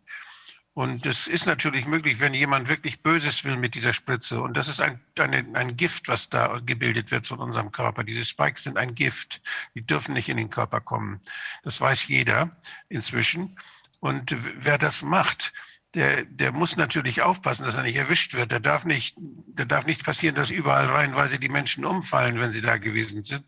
Und 0.74 1.06
es 1.06 1.26
ist 1.26 1.46
natürlich 1.46 1.86
möglich, 1.86 2.20
wenn 2.20 2.34
jemand 2.34 2.68
wirklich 2.68 3.02
Böses 3.02 3.44
will 3.44 3.56
mit 3.56 3.74
dieser 3.74 3.94
Spritze. 3.94 4.42
Und 4.42 4.58
das 4.58 4.68
ist 4.68 4.78
ein, 4.78 5.00
eine, 5.18 5.46
ein 5.54 5.74
Gift, 5.74 6.06
was 6.06 6.28
da 6.28 6.60
gebildet 6.62 7.10
wird 7.10 7.26
von 7.26 7.38
unserem 7.38 7.72
Körper. 7.72 8.04
Diese 8.04 8.26
Spikes 8.26 8.64
sind 8.64 8.76
ein 8.76 8.94
Gift. 8.94 9.40
Die 9.74 9.80
dürfen 9.80 10.12
nicht 10.12 10.28
in 10.28 10.36
den 10.36 10.50
Körper 10.50 10.82
kommen. 10.82 11.22
Das 11.62 11.80
weiß 11.80 12.08
jeder 12.08 12.54
inzwischen. 12.90 13.56
Und 14.00 14.36
wer 14.62 14.76
das 14.76 15.00
macht, 15.00 15.54
der, 15.94 16.26
der 16.26 16.52
muss 16.52 16.76
natürlich 16.76 17.22
aufpassen, 17.22 17.64
dass 17.64 17.76
er 17.76 17.82
nicht 17.82 17.96
erwischt 17.96 18.34
wird. 18.34 18.52
Da 18.52 18.58
darf 18.58 18.84
nicht, 18.84 19.16
da 19.46 19.64
darf 19.64 19.86
nicht 19.86 20.04
passieren, 20.04 20.34
dass 20.34 20.50
überall 20.50 20.90
reihenweise 20.90 21.38
die 21.38 21.48
Menschen 21.48 21.86
umfallen, 21.86 22.38
wenn 22.38 22.52
sie 22.52 22.60
da 22.60 22.76
gewesen 22.76 23.24
sind 23.24 23.46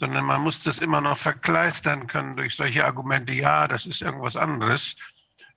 sondern 0.00 0.24
man 0.24 0.40
muss 0.40 0.60
das 0.60 0.78
immer 0.78 1.02
noch 1.02 1.18
verkleistern 1.18 2.06
können 2.06 2.34
durch 2.34 2.56
solche 2.56 2.86
Argumente, 2.86 3.34
ja, 3.34 3.68
das 3.68 3.84
ist 3.84 4.00
irgendwas 4.00 4.34
anderes. 4.34 4.96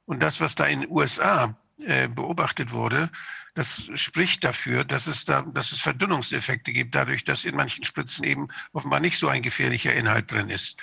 Und 0.05 0.21
das, 0.21 0.41
was 0.41 0.53
da 0.53 0.65
in 0.65 0.81
den 0.81 0.91
USA 0.91 1.57
äh, 1.79 2.09
beobachtet 2.09 2.71
wurde, 2.71 3.09
das 3.55 3.89
spricht 3.95 4.43
dafür, 4.43 4.83
dass 4.83 5.07
es 5.07 5.23
da, 5.23 5.43
dass 5.43 5.71
es 5.71 5.79
Verdünnungseffekte 5.79 6.73
gibt, 6.73 6.93
dadurch, 6.93 7.23
dass 7.23 7.45
in 7.45 7.55
manchen 7.55 7.85
Spritzen 7.85 8.25
eben 8.25 8.49
offenbar 8.73 8.99
nicht 8.99 9.17
so 9.17 9.29
ein 9.29 9.41
gefährlicher 9.41 9.93
Inhalt 9.93 10.29
drin 10.29 10.49
ist. 10.49 10.77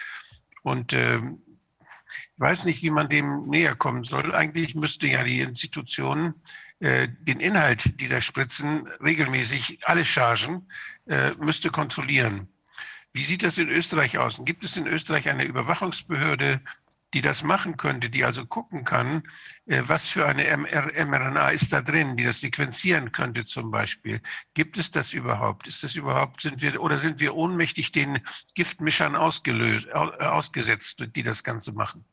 Und 0.62 0.94
äh, 0.94 1.18
ich 1.18 2.38
weiß 2.38 2.64
nicht, 2.64 2.82
wie 2.82 2.90
man 2.90 3.10
dem 3.10 3.46
näher 3.46 3.74
kommen 3.74 4.04
soll. 4.04 4.34
Eigentlich 4.34 4.74
müsste 4.74 5.06
ja 5.06 5.22
die 5.22 5.40
Institution 5.40 6.34
äh, 6.78 7.08
den 7.08 7.40
Inhalt 7.40 8.00
dieser 8.00 8.22
Spritzen 8.22 8.86
regelmäßig, 9.04 9.80
alle 9.86 10.06
Chargen, 10.06 10.66
äh, 11.06 11.32
müsste 11.32 11.68
kontrollieren. 11.68 12.48
Wie 13.12 13.24
sieht 13.24 13.42
das 13.42 13.58
in 13.58 13.68
Österreich 13.68 14.18
aus? 14.18 14.40
Gibt 14.44 14.64
es 14.64 14.76
in 14.76 14.86
Österreich 14.86 15.28
eine 15.28 15.44
Überwachungsbehörde, 15.44 16.60
die 17.12 17.22
das 17.22 17.42
machen 17.42 17.76
könnte, 17.76 18.08
die 18.08 18.24
also 18.24 18.46
gucken 18.46 18.84
kann, 18.84 19.24
äh, 19.66 19.82
was 19.86 20.08
für 20.08 20.26
eine 20.26 20.44
mRNA 20.56 21.50
ist 21.50 21.72
da 21.72 21.82
drin, 21.82 22.16
die 22.16 22.24
das 22.24 22.40
sequenzieren 22.40 23.10
könnte 23.10 23.44
zum 23.44 23.70
Beispiel. 23.70 24.20
Gibt 24.54 24.78
es 24.78 24.90
das 24.90 25.12
überhaupt? 25.12 25.66
Ist 25.66 25.82
das 25.82 25.96
überhaupt, 25.96 26.42
sind 26.42 26.62
wir, 26.62 26.80
oder 26.80 26.98
sind 26.98 27.18
wir 27.18 27.34
ohnmächtig 27.34 27.90
den 27.92 28.20
Giftmischern 28.54 29.16
ausgelöst, 29.16 29.88
äh, 29.88 29.92
ausgesetzt, 29.92 31.04
die 31.16 31.22
das 31.22 31.42
Ganze 31.42 31.72
machen? 31.72 32.04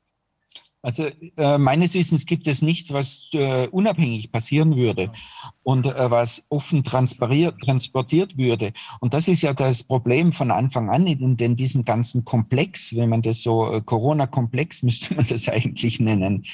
Also 0.88 1.09
äh, 1.35 1.57
meines 1.57 1.95
Wissens 1.95 2.25
gibt 2.25 2.48
es 2.48 2.61
nichts, 2.61 2.93
was 2.93 3.27
äh, 3.33 3.67
unabhängig 3.67 4.32
passieren 4.32 4.77
würde 4.77 5.11
und 5.64 5.85
äh, 5.85 6.09
was 6.09 6.41
offen 6.48 6.82
transportiert 6.85 8.38
würde. 8.38 8.72
Und 9.01 9.14
das 9.14 9.27
ist 9.27 9.41
ja 9.41 9.53
das 9.53 9.83
Problem 9.83 10.32
von 10.32 10.49
Anfang 10.49 10.90
an 10.90 11.06
in, 11.06 11.35
in 11.35 11.56
diesem 11.57 11.83
ganzen 11.83 12.24
Komplex, 12.24 12.95
wenn 12.95 13.09
man 13.09 13.22
das 13.22 13.41
so 13.41 13.69
äh, 13.69 13.82
Corona-Komplex 13.82 14.82
müsste 14.88 15.14
man 15.14 15.27
das 15.27 15.49
eigentlich 15.49 15.99
nennen, 15.99 16.45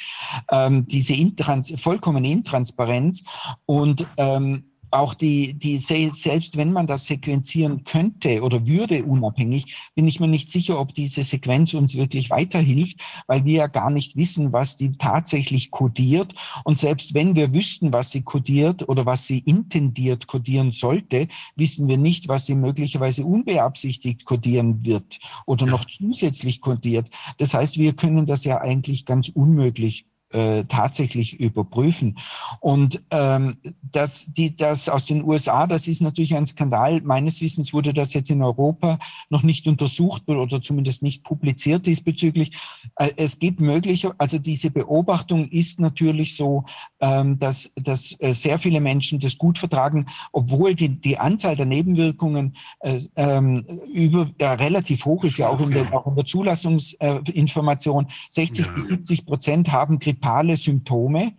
ähm, 0.50 0.88
diese 0.88 1.14
Intrans 1.14 1.72
vollkommene 1.80 2.32
Intransparenz 2.32 3.24
und 3.68 4.04
ähm, 4.18 4.64
auch 4.94 5.14
die, 5.14 5.54
die, 5.54 5.80
selbst 5.80 6.58
wenn 6.58 6.72
man 6.72 6.88
das 6.88 7.06
sequenzieren 7.06 7.84
könnte 7.84 8.42
oder 8.42 8.68
würde 8.68 9.04
unabhängig, 9.04 9.76
bin 9.96 10.08
ich 10.08 10.20
mir 10.20 10.28
nicht 10.28 10.52
sicher, 10.52 10.80
ob 10.80 10.94
diese 10.94 11.24
Sequenz 11.24 11.74
uns 11.74 11.96
wirklich 11.96 12.30
weiterhilft, 12.30 13.02
weil 13.28 13.46
wir 13.46 13.54
ja 13.54 13.68
gar 13.68 13.90
nicht 13.90 14.16
wissen, 14.16 14.54
was 14.54 14.76
die 14.76 14.92
tatsächlich 14.92 15.72
kodiert. 15.72 16.34
Und 16.64 16.78
selbst 16.78 17.14
wenn 17.14 17.36
wir 17.36 17.54
wüssten, 17.54 17.94
was 17.94 18.12
sie 18.12 18.22
kodiert 18.22 18.88
oder 18.88 19.06
was 19.06 19.26
sie 19.26 19.40
intendiert 19.40 20.28
kodieren 20.28 20.72
sollte, 20.72 21.28
wissen 21.56 21.88
wir 21.88 21.98
nicht, 21.98 22.28
was 22.28 22.46
sie 22.46 22.56
möglicherweise 22.56 23.26
unbeabsichtigt 23.26 24.26
kodieren 24.26 24.86
wird 24.86 25.20
oder 25.46 25.66
noch 25.66 25.86
zusätzlich 25.86 26.62
kodiert. 26.62 27.10
Das 27.38 27.54
heißt, 27.54 27.78
wir 27.78 27.94
können 27.94 28.26
das 28.26 28.44
ja 28.44 28.62
eigentlich 28.62 29.06
ganz 29.06 29.30
unmöglich 29.30 30.06
äh, 30.34 30.66
tatsächlich 30.66 31.40
überprüfen. 31.40 32.18
Und 32.60 33.02
ähm, 33.12 33.58
das, 33.82 34.26
die, 34.28 34.56
das 34.56 34.90
aus 34.90 35.06
den 35.06 35.24
USA, 35.24 35.68
das 35.68 35.88
ist 35.88 36.02
natürlich 36.02 36.36
ein 36.36 36.48
Skandal. 36.48 37.02
Meines 37.02 37.40
Wissens 37.40 37.72
wurde 37.72 37.94
das 37.94 38.14
jetzt 38.14 38.32
in 38.32 38.42
Europa 38.42 38.98
noch 39.30 39.44
nicht 39.44 39.68
untersucht 39.68 40.28
oder 40.28 40.62
zumindest 40.62 41.04
nicht 41.04 41.24
publiziert 41.24 41.86
diesbezüglich. 41.86 42.52
Äh, 42.96 43.12
es 43.16 43.38
gibt 43.38 43.60
möglich, 43.60 44.08
also 44.18 44.40
diese 44.40 44.72
Beobachtung 44.72 45.48
ist 45.50 45.80
natürlich 45.80 46.36
so, 46.36 46.66
ähm, 47.00 47.38
dass, 47.38 47.70
dass 47.76 48.16
äh, 48.20 48.34
sehr 48.34 48.58
viele 48.58 48.82
Menschen 48.82 49.20
das 49.20 49.38
gut 49.38 49.60
vertragen, 49.60 50.08
obwohl 50.32 50.74
die, 50.74 50.90
die 50.90 51.20
Anzahl 51.20 51.56
der 51.56 51.68
Nebenwirkungen 51.68 52.56
äh, 52.80 53.00
ähm, 53.16 53.66
über, 53.94 54.32
ja, 54.42 54.54
relativ 54.54 55.06
hoch 55.06 55.24
ist, 55.24 55.38
ja 55.38 55.50
auch 55.50 55.62
in 55.62 55.72
der, 55.72 55.94
auch 55.94 56.08
in 56.08 56.16
der 56.16 56.26
Zulassungsinformation. 56.26 58.08
60 58.30 58.66
ja. 58.66 58.72
bis 58.72 58.88
70 58.88 59.26
Prozent 59.28 59.72
haben 59.72 60.00
Grippe 60.00 60.23
grippale 60.24 60.56
Symptome, 60.56 61.34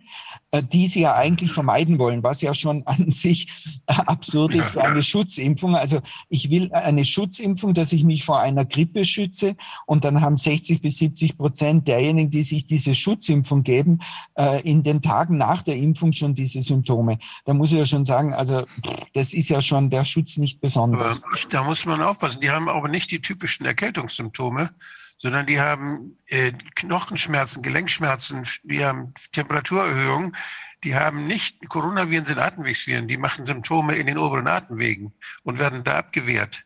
äh, 0.51 0.61
die 0.63 0.87
sie 0.87 1.01
ja 1.01 1.15
eigentlich 1.15 1.51
vermeiden 1.51 1.97
wollen, 1.97 2.23
was 2.23 2.41
ja 2.41 2.53
schon 2.53 2.85
an 2.85 3.11
sich 3.11 3.47
äh, 3.87 3.93
absurd 3.93 4.55
ist 4.55 4.71
für 4.71 4.83
eine 4.83 5.01
Schutzimpfung. 5.01 5.75
Also 5.75 6.01
ich 6.29 6.49
will 6.49 6.71
eine 6.71 7.03
Schutzimpfung, 7.03 7.73
dass 7.73 7.91
ich 7.91 8.03
mich 8.03 8.23
vor 8.23 8.39
einer 8.39 8.65
Grippe 8.65 9.05
schütze 9.05 9.55
und 9.85 10.05
dann 10.05 10.21
haben 10.21 10.37
60 10.37 10.81
bis 10.81 10.97
70 10.99 11.37
Prozent 11.37 11.87
derjenigen, 11.87 12.29
die 12.29 12.43
sich 12.43 12.65
diese 12.65 12.93
Schutzimpfung 12.93 13.63
geben, 13.63 13.99
äh, 14.37 14.61
in 14.61 14.83
den 14.83 15.01
Tagen 15.01 15.37
nach 15.37 15.63
der 15.63 15.77
Impfung 15.77 16.11
schon 16.11 16.35
diese 16.35 16.61
Symptome. 16.61 17.17
Da 17.45 17.53
muss 17.53 17.71
ich 17.71 17.79
ja 17.79 17.85
schon 17.85 18.05
sagen, 18.05 18.33
also 18.33 18.65
das 19.13 19.33
ist 19.33 19.49
ja 19.49 19.61
schon 19.61 19.89
der 19.89 20.03
Schutz 20.03 20.37
nicht 20.37 20.61
besonders. 20.61 21.21
Da 21.49 21.63
muss 21.63 21.85
man 21.85 22.01
aufpassen. 22.01 22.39
Die 22.41 22.51
haben 22.51 22.69
aber 22.69 22.87
nicht 22.87 23.11
die 23.11 23.19
typischen 23.19 23.65
Erkältungssymptome 23.65 24.69
sondern 25.17 25.45
die 25.45 25.59
haben 25.59 26.17
äh, 26.27 26.51
Knochenschmerzen, 26.75 27.61
Gelenkschmerzen, 27.61 28.47
die 28.63 28.83
haben 28.83 29.13
Temperaturerhöhung, 29.31 30.35
die 30.83 30.95
haben 30.95 31.27
nicht, 31.27 31.67
Coronaviren 31.69 32.25
sind 32.25 32.39
Atemwegsviren, 32.39 33.07
die 33.07 33.17
machen 33.17 33.45
Symptome 33.45 33.95
in 33.95 34.07
den 34.07 34.17
oberen 34.17 34.47
Atemwegen 34.47 35.13
und 35.43 35.59
werden 35.59 35.83
da 35.83 35.97
abgewehrt. 35.97 36.65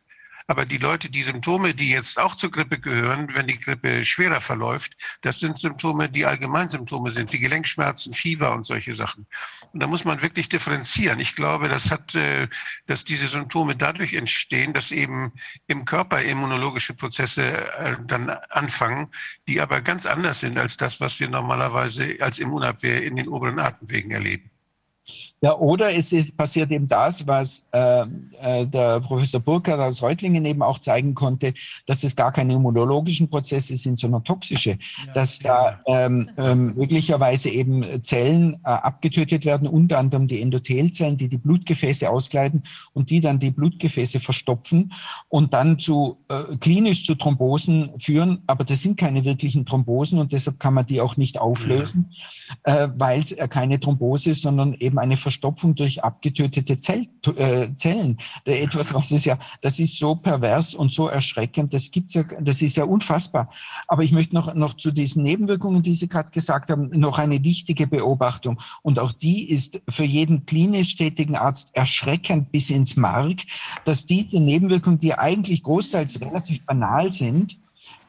Aber 0.50 0.66
die 0.66 0.78
Leute, 0.78 1.12
die 1.12 1.22
Symptome, 1.22 1.76
die 1.76 1.92
jetzt 1.92 2.18
auch 2.18 2.34
zur 2.34 2.50
Grippe 2.50 2.80
gehören, 2.80 3.28
wenn 3.36 3.46
die 3.46 3.60
Grippe 3.60 4.04
schwerer 4.04 4.42
verläuft, 4.42 4.98
das 5.22 5.38
sind 5.38 5.60
Symptome, 5.60 6.10
die 6.10 6.26
Allgemeinsymptome 6.26 7.12
sind, 7.12 7.32
wie 7.32 7.38
Gelenkschmerzen, 7.38 8.16
Fieber 8.16 8.54
und 8.54 8.66
solche 8.66 8.96
Sachen. 8.96 9.28
Und 9.74 9.80
da 9.80 9.86
muss 9.86 10.06
man 10.06 10.24
wirklich 10.24 10.50
differenzieren. 10.50 11.20
Ich 11.20 11.36
glaube, 11.36 11.70
das 11.70 11.92
hat, 11.92 12.16
äh, 12.16 12.48
dass 12.88 13.04
diese 13.04 13.28
Symptome 13.28 13.76
dadurch 13.76 14.16
entstehen, 14.16 14.74
dass 14.74 14.92
eben 14.92 15.34
im 15.68 15.86
Körper 15.86 16.24
immunologische 16.24 16.96
Prozesse 16.96 17.44
äh, 17.44 17.98
dann 18.08 18.32
anfangen, 18.50 19.10
die 19.48 19.62
aber 19.62 19.82
ganz 19.82 20.08
anders 20.08 20.40
sind 20.40 20.58
als 20.58 20.78
das, 20.78 21.00
was 21.00 21.20
wir 21.20 21.30
normalerweise 21.30 22.18
als 22.22 22.40
Immunabwehr 22.40 23.04
in 23.04 23.18
den 23.18 23.28
oberen 23.28 23.60
Atemwegen 23.60 24.10
erleben. 24.10 24.49
Ja, 25.42 25.58
oder 25.58 25.96
es 25.96 26.12
ist 26.12 26.36
passiert 26.36 26.70
eben 26.70 26.88
das, 26.88 27.26
was 27.26 27.64
äh, 27.72 28.02
äh, 28.42 28.68
der 28.68 29.00
Professor 29.00 29.40
Burkhardt 29.40 29.80
aus 29.80 30.02
Reutlingen 30.02 30.44
eben 30.46 30.62
auch 30.62 30.80
zeigen 30.80 31.16
konnte, 31.16 31.54
dass 31.86 32.04
es 32.04 32.14
gar 32.14 32.34
keine 32.34 32.56
immunologischen 32.56 33.30
Prozesse 33.30 33.78
sind, 33.78 34.00
sondern 34.00 34.26
toxische. 34.26 34.72
Ja, 34.72 35.14
dass 35.14 35.42
ja. 35.42 35.80
da 35.86 36.06
ähm, 36.06 36.30
ähm, 36.38 36.74
möglicherweise 36.76 37.50
eben 37.50 38.04
Zellen 38.04 38.56
äh, 38.66 38.70
abgetötet 38.70 39.46
werden, 39.46 39.66
unter 39.68 40.00
anderem 40.00 40.28
die 40.28 40.42
Endothelzellen, 40.42 41.16
die 41.16 41.30
die 41.30 41.38
Blutgefäße 41.38 42.10
auskleiden 42.10 42.64
und 42.92 43.10
die 43.10 43.22
dann 43.22 43.40
die 43.40 43.52
Blutgefäße 43.52 44.20
verstopfen 44.20 44.92
und 45.30 45.54
dann 45.54 45.80
zu 45.80 46.18
äh, 46.28 46.58
klinisch 46.58 47.06
zu 47.06 47.16
Thrombosen 47.16 47.98
führen. 47.98 48.44
Aber 48.46 48.66
das 48.66 48.82
sind 48.82 48.98
keine 48.98 49.24
wirklichen 49.24 49.66
Thrombosen 49.66 50.20
und 50.20 50.34
deshalb 50.34 50.60
kann 50.60 50.74
man 50.74 50.86
die 50.86 51.00
auch 51.00 51.16
nicht 51.16 51.40
auflösen, 51.40 52.12
ja. 52.68 52.84
äh, 52.84 52.90
weil 52.98 53.22
es 53.22 53.34
keine 53.50 53.80
Thrombose 53.80 54.32
ist, 54.32 54.42
sondern 54.42 54.74
eben 54.74 55.00
eine 55.00 55.16
Verstopfung 55.16 55.29
durch 55.30 56.04
abgetötete 56.04 56.80
Zell, 56.80 57.08
äh, 57.36 57.70
Zellen. 57.78 58.18
Etwas, 58.46 58.94
was 58.94 59.12
ist 59.12 59.26
ja, 59.26 59.38
das 59.62 59.80
ist 59.80 59.98
so 59.98 60.16
pervers 60.16 60.74
und 60.74 60.92
so 60.92 61.08
erschreckend, 61.08 61.74
das 61.74 61.92
gibt's 61.92 62.14
ja, 62.14 62.24
das 62.40 62.62
ist 62.62 62.78
ja 62.78 62.84
unfassbar. 62.84 63.50
Aber 63.88 64.04
ich 64.04 64.12
möchte 64.12 64.36
noch, 64.36 64.54
noch 64.54 64.76
zu 64.76 64.92
diesen 64.92 65.24
Nebenwirkungen, 65.24 65.82
die 65.82 65.94
Sie 65.94 66.08
gerade 66.08 66.32
gesagt 66.32 66.70
haben, 66.70 66.90
noch 66.90 67.20
eine 67.20 67.44
wichtige 67.44 67.88
Beobachtung. 67.88 68.60
Und 68.82 69.00
auch 69.00 69.12
die 69.12 69.50
ist 69.50 69.82
für 69.90 70.04
jeden 70.04 70.46
klinisch 70.46 70.96
tätigen 70.96 71.36
Arzt 71.36 71.76
erschreckend 71.76 72.52
bis 72.52 72.70
ins 72.70 72.96
Mark, 72.96 73.42
dass 73.86 74.06
diese 74.06 74.40
Nebenwirkungen, 74.40 75.00
die 75.00 75.14
eigentlich 75.14 75.64
großteils 75.64 76.22
relativ 76.22 76.66
banal 76.66 77.12
sind, 77.12 77.58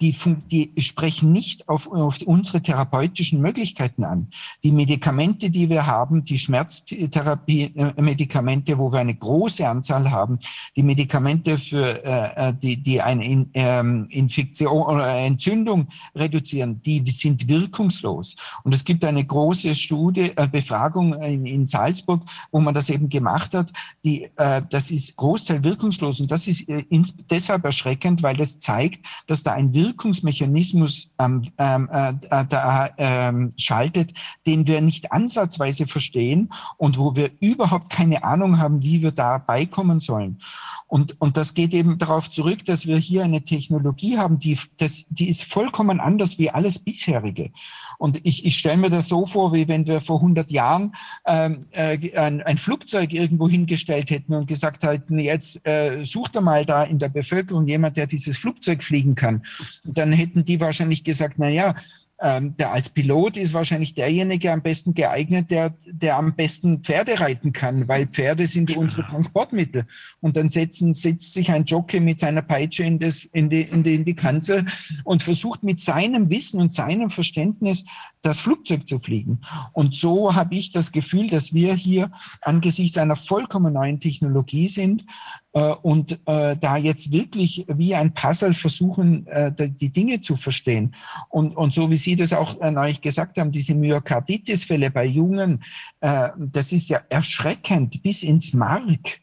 die, 0.00 0.16
die 0.50 0.72
sprechen 0.78 1.30
nicht 1.32 1.68
auf, 1.68 1.92
auf 1.92 2.22
unsere 2.22 2.62
therapeutischen 2.62 3.40
Möglichkeiten 3.40 4.04
an. 4.04 4.28
Die 4.62 4.70
Medikamente, 4.72 5.50
die 5.50 5.68
wir 5.68 5.86
haben, 5.86 6.24
die 6.24 6.38
Schmerztherapie-Medikamente, 6.38 8.78
wo 8.78 8.90
wir 8.92 9.00
eine 9.00 9.14
große 9.14 9.68
Anzahl 9.68 10.10
haben, 10.10 10.38
die 10.74 10.82
Medikamente 10.82 11.58
für 11.58 12.02
äh, 12.04 12.48
äh 12.48 12.54
die, 12.54 12.82
die 12.82 13.02
eine 13.02 13.24
In, 13.24 13.50
ähm, 13.54 14.06
Infektion 14.10 14.82
oder 14.82 15.16
Entzündung 15.16 15.88
reduzieren, 16.14 16.80
die 16.82 17.02
sind 17.10 17.48
wirkungslos. 17.48 18.36
Und 18.64 18.74
es 18.74 18.84
gibt 18.84 19.04
eine 19.04 19.24
große 19.24 19.74
Studie, 19.74 20.32
äh, 20.36 20.48
Befragung 20.48 21.14
in, 21.22 21.46
in 21.46 21.66
Salzburg, 21.66 22.22
wo 22.50 22.60
man 22.60 22.74
das 22.74 22.90
eben 22.90 23.08
gemacht 23.08 23.54
hat. 23.54 23.72
Die, 24.04 24.28
äh, 24.36 24.62
das 24.68 24.90
ist 24.90 25.16
Großteil 25.16 25.62
wirkungslos. 25.62 26.20
Und 26.20 26.30
das 26.30 26.48
ist 26.48 26.68
äh, 26.68 26.84
deshalb 27.30 27.64
erschreckend, 27.64 28.22
weil 28.22 28.36
das 28.36 28.58
zeigt, 28.58 29.06
dass 29.26 29.42
da 29.42 29.52
ein 29.52 29.72
Wirkungsmechanismus 29.90 31.10
ähm, 31.18 31.42
ähm, 31.58 31.88
äh, 31.92 32.44
da, 32.48 32.90
ähm, 32.96 33.52
schaltet, 33.56 34.12
den 34.46 34.66
wir 34.66 34.80
nicht 34.80 35.10
ansatzweise 35.10 35.86
verstehen 35.86 36.50
und 36.76 36.96
wo 36.96 37.16
wir 37.16 37.30
überhaupt 37.40 37.90
keine 37.90 38.22
Ahnung 38.22 38.58
haben, 38.58 38.82
wie 38.82 39.02
wir 39.02 39.10
da 39.10 39.38
beikommen 39.38 39.98
sollen. 39.98 40.38
Und, 40.86 41.20
und 41.20 41.36
das 41.36 41.54
geht 41.54 41.74
eben 41.74 41.98
darauf 41.98 42.30
zurück, 42.30 42.64
dass 42.64 42.86
wir 42.86 42.98
hier 42.98 43.24
eine 43.24 43.42
Technologie 43.42 44.18
haben, 44.18 44.38
die, 44.38 44.58
das, 44.78 45.04
die 45.08 45.28
ist 45.28 45.44
vollkommen 45.44 46.00
anders 46.00 46.38
wie 46.38 46.50
alles 46.50 46.78
bisherige. 46.78 47.50
Und 47.98 48.20
ich, 48.24 48.46
ich 48.46 48.56
stelle 48.56 48.78
mir 48.78 48.88
das 48.88 49.08
so 49.08 49.26
vor, 49.26 49.52
wie 49.52 49.68
wenn 49.68 49.86
wir 49.86 50.00
vor 50.00 50.16
100 50.16 50.50
Jahren 50.50 50.94
ähm, 51.26 51.60
äh, 51.70 52.16
ein, 52.16 52.40
ein 52.42 52.56
Flugzeug 52.56 53.12
irgendwo 53.12 53.46
hingestellt 53.46 54.10
hätten 54.10 54.32
und 54.32 54.46
gesagt 54.46 54.84
hätten, 54.84 55.18
jetzt 55.18 55.64
äh, 55.66 56.02
sucht 56.02 56.34
er 56.34 56.40
mal 56.40 56.64
da 56.64 56.82
in 56.82 56.98
der 56.98 57.10
Bevölkerung 57.10 57.66
jemand, 57.68 57.98
der 57.98 58.06
dieses 58.06 58.38
Flugzeug 58.38 58.82
fliegen 58.82 59.16
kann. 59.16 59.42
Und 59.84 59.98
dann 59.98 60.12
hätten 60.12 60.44
die 60.44 60.60
wahrscheinlich 60.60 61.04
gesagt, 61.04 61.34
na 61.38 61.48
ja, 61.48 61.74
ähm, 62.22 62.54
der 62.58 62.72
als 62.72 62.90
Pilot 62.90 63.38
ist 63.38 63.54
wahrscheinlich 63.54 63.94
derjenige 63.94 64.52
am 64.52 64.60
besten 64.60 64.92
geeignet, 64.92 65.50
der, 65.50 65.74
der 65.86 66.18
am 66.18 66.34
besten 66.34 66.80
Pferde 66.80 67.18
reiten 67.18 67.52
kann, 67.52 67.88
weil 67.88 68.06
Pferde 68.06 68.46
sind 68.46 68.76
unsere 68.76 69.02
Transportmittel. 69.04 69.86
Und 70.20 70.36
dann 70.36 70.50
setzen, 70.50 70.92
setzt 70.92 71.32
sich 71.32 71.50
ein 71.50 71.64
Jockey 71.64 71.98
mit 71.98 72.18
seiner 72.18 72.42
Peitsche 72.42 72.84
in, 72.84 72.98
das, 72.98 73.24
in, 73.32 73.48
die, 73.48 73.62
in, 73.62 73.82
die, 73.82 73.94
in 73.94 74.04
die 74.04 74.14
Kanzel 74.14 74.66
und 75.04 75.22
versucht 75.22 75.62
mit 75.62 75.80
seinem 75.80 76.28
Wissen 76.28 76.60
und 76.60 76.74
seinem 76.74 77.08
Verständnis 77.08 77.84
das 78.20 78.40
Flugzeug 78.40 78.86
zu 78.86 78.98
fliegen. 78.98 79.40
Und 79.72 79.94
so 79.94 80.34
habe 80.34 80.54
ich 80.54 80.72
das 80.72 80.92
Gefühl, 80.92 81.28
dass 81.28 81.54
wir 81.54 81.74
hier 81.74 82.12
angesichts 82.42 82.98
einer 82.98 83.16
vollkommen 83.16 83.72
neuen 83.72 83.98
Technologie 83.98 84.68
sind, 84.68 85.06
und 85.52 86.12
äh, 86.26 86.56
da 86.56 86.76
jetzt 86.76 87.10
wirklich 87.10 87.64
wie 87.68 87.94
ein 87.94 88.14
Puzzle 88.14 88.54
versuchen, 88.54 89.26
äh, 89.26 89.52
die 89.56 89.90
Dinge 89.90 90.20
zu 90.20 90.36
verstehen. 90.36 90.94
Und, 91.28 91.56
und 91.56 91.74
so 91.74 91.90
wie 91.90 91.96
Sie 91.96 92.14
das 92.14 92.32
auch 92.32 92.60
äh, 92.60 92.70
neulich 92.70 93.00
gesagt 93.00 93.38
haben, 93.38 93.50
diese 93.50 93.74
Myokarditis-Fälle 93.74 94.90
bei 94.90 95.04
Jungen, 95.04 95.62
äh, 96.00 96.28
das 96.38 96.72
ist 96.72 96.88
ja 96.88 97.00
erschreckend 97.08 98.02
bis 98.02 98.22
ins 98.22 98.52
Mark. 98.52 99.20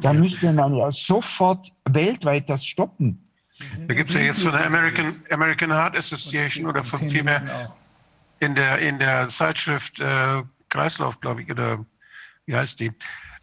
Da 0.00 0.12
müsste 0.12 0.52
man 0.52 0.74
ja 0.74 0.90
sofort 0.90 1.72
weltweit 1.84 2.48
das 2.48 2.64
stoppen. 2.64 3.28
Da 3.86 3.94
gibt 3.94 4.10
es 4.10 4.16
ja 4.16 4.22
jetzt 4.22 4.38
so 4.38 4.50
eine 4.50 4.64
American, 4.64 5.16
American 5.30 5.72
Heart 5.72 5.96
Association 5.96 6.66
oder 6.66 6.84
von 6.84 7.08
vielmehr 7.08 7.74
in 8.40 8.54
der, 8.54 8.78
in 8.78 8.98
der 8.98 9.28
Zeitschrift 9.28 10.00
äh, 10.00 10.42
Kreislauf, 10.68 11.20
glaube 11.20 11.42
ich, 11.42 11.50
oder 11.50 11.84
wie 12.46 12.54
heißt 12.54 12.80
die? 12.80 12.92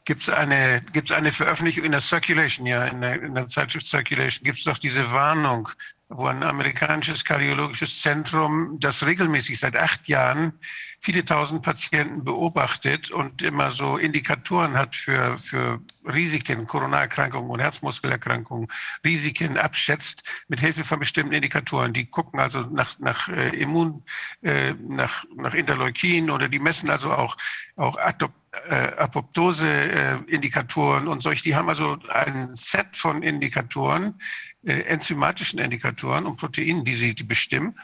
Gibt 0.05 0.21
es 0.21 0.29
eine, 0.29 0.81
gibt's 0.93 1.11
eine 1.11 1.31
Veröffentlichung 1.31 1.83
in 1.83 1.91
der 1.91 2.01
Circulation, 2.01 2.67
ja, 2.67 2.85
in 2.85 3.01
der, 3.01 3.21
in 3.23 3.33
der 3.33 3.47
Zeitschrift 3.47 3.87
Circulation, 3.87 4.43
gibt 4.43 4.59
es 4.59 4.63
doch 4.63 4.77
diese 4.77 5.11
Warnung, 5.11 5.69
wo 6.09 6.27
ein 6.27 6.43
amerikanisches 6.43 7.25
kardiologisches 7.25 8.01
Zentrum, 8.01 8.77
das 8.79 9.03
regelmäßig 9.03 9.59
seit 9.59 9.75
acht 9.75 10.07
Jahren 10.07 10.53
viele 10.99 11.25
tausend 11.25 11.63
Patienten 11.63 12.23
beobachtet 12.23 13.09
und 13.09 13.41
immer 13.41 13.71
so 13.71 13.97
Indikatoren 13.97 14.77
hat 14.77 14.95
für, 14.95 15.39
für 15.39 15.81
Risiken, 16.05 16.67
Corona-Erkrankungen 16.67 17.49
und 17.49 17.59
Herzmuskelerkrankungen, 17.59 18.67
Risiken 19.03 19.57
abschätzt 19.57 20.21
mit 20.47 20.59
Hilfe 20.59 20.83
von 20.83 20.99
bestimmten 20.99 21.33
Indikatoren. 21.33 21.93
Die 21.93 22.05
gucken 22.05 22.39
also 22.39 22.61
nach, 22.61 22.99
nach 22.99 23.27
äh, 23.29 23.49
Immun, 23.49 24.03
äh, 24.43 24.73
nach, 24.87 25.25
nach 25.35 25.55
Interleukin 25.55 26.29
oder 26.29 26.49
die 26.49 26.59
messen 26.59 26.91
also 26.91 27.11
auch, 27.11 27.35
auch 27.75 27.97
Adop 27.97 28.33
äh, 28.69 28.93
Apoptose-Indikatoren 28.97 31.07
und 31.07 31.21
solche. 31.21 31.43
Die 31.43 31.55
haben 31.55 31.69
also 31.69 31.97
ein 32.09 32.55
Set 32.55 32.97
von 32.97 33.21
Indikatoren, 33.23 34.19
äh, 34.63 34.81
enzymatischen 34.81 35.59
Indikatoren 35.59 36.25
und 36.25 36.35
Proteinen, 36.37 36.83
die 36.85 36.95
sie 36.95 37.15
die 37.15 37.23
bestimmen. 37.23 37.79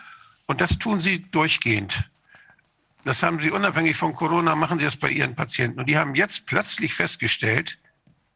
Und 0.46 0.62
das 0.62 0.78
tun 0.80 1.00
sie 1.00 1.30
durchgehend. 1.32 2.10
Das 3.04 3.24
haben 3.24 3.40
sie 3.40 3.50
unabhängig 3.52 3.98
von 3.98 4.14
Corona, 4.14 4.56
machen 4.56 4.80
sie 4.80 4.86
das 4.86 4.96
bei 4.96 5.10
ihren 5.10 5.36
Patienten. 5.36 5.80
Und 5.80 5.88
die 5.88 5.98
haben 5.98 6.16
jetzt 6.16 6.46
plötzlich 6.46 6.94
festgestellt, 6.94 7.80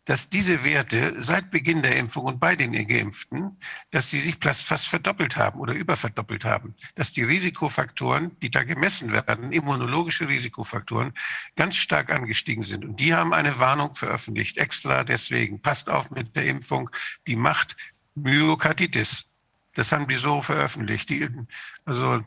dass 0.05 0.29
diese 0.29 0.63
Werte 0.63 1.19
seit 1.21 1.49
Beginn 1.49 1.81
der 1.81 1.97
Impfung 1.97 2.25
und 2.25 2.39
bei 2.39 2.55
den 2.55 2.73
Geimpften, 2.87 3.57
dass 3.89 4.11
sie 4.11 4.19
sich 4.19 4.37
fast 4.39 4.87
verdoppelt 4.87 5.35
haben 5.35 5.59
oder 5.59 5.73
überverdoppelt 5.73 6.45
haben. 6.45 6.75
Dass 6.93 7.11
die 7.11 7.23
Risikofaktoren, 7.23 8.39
die 8.39 8.51
da 8.51 8.63
gemessen 8.63 9.11
werden, 9.11 9.51
immunologische 9.51 10.29
Risikofaktoren, 10.29 11.13
ganz 11.55 11.75
stark 11.75 12.11
angestiegen 12.11 12.63
sind. 12.63 12.85
Und 12.85 12.99
die 12.99 13.15
haben 13.15 13.33
eine 13.33 13.59
Warnung 13.59 13.95
veröffentlicht, 13.95 14.57
extra 14.57 15.03
deswegen. 15.03 15.61
Passt 15.61 15.89
auf 15.89 16.11
mit 16.11 16.35
der 16.35 16.45
Impfung, 16.45 16.91
die 17.25 17.35
macht 17.35 17.75
Myokarditis. 18.13 19.25
Das 19.73 19.91
haben 19.91 20.07
die 20.07 20.15
so 20.15 20.41
veröffentlicht. 20.43 21.09
Die, 21.09 21.27
also 21.83 22.23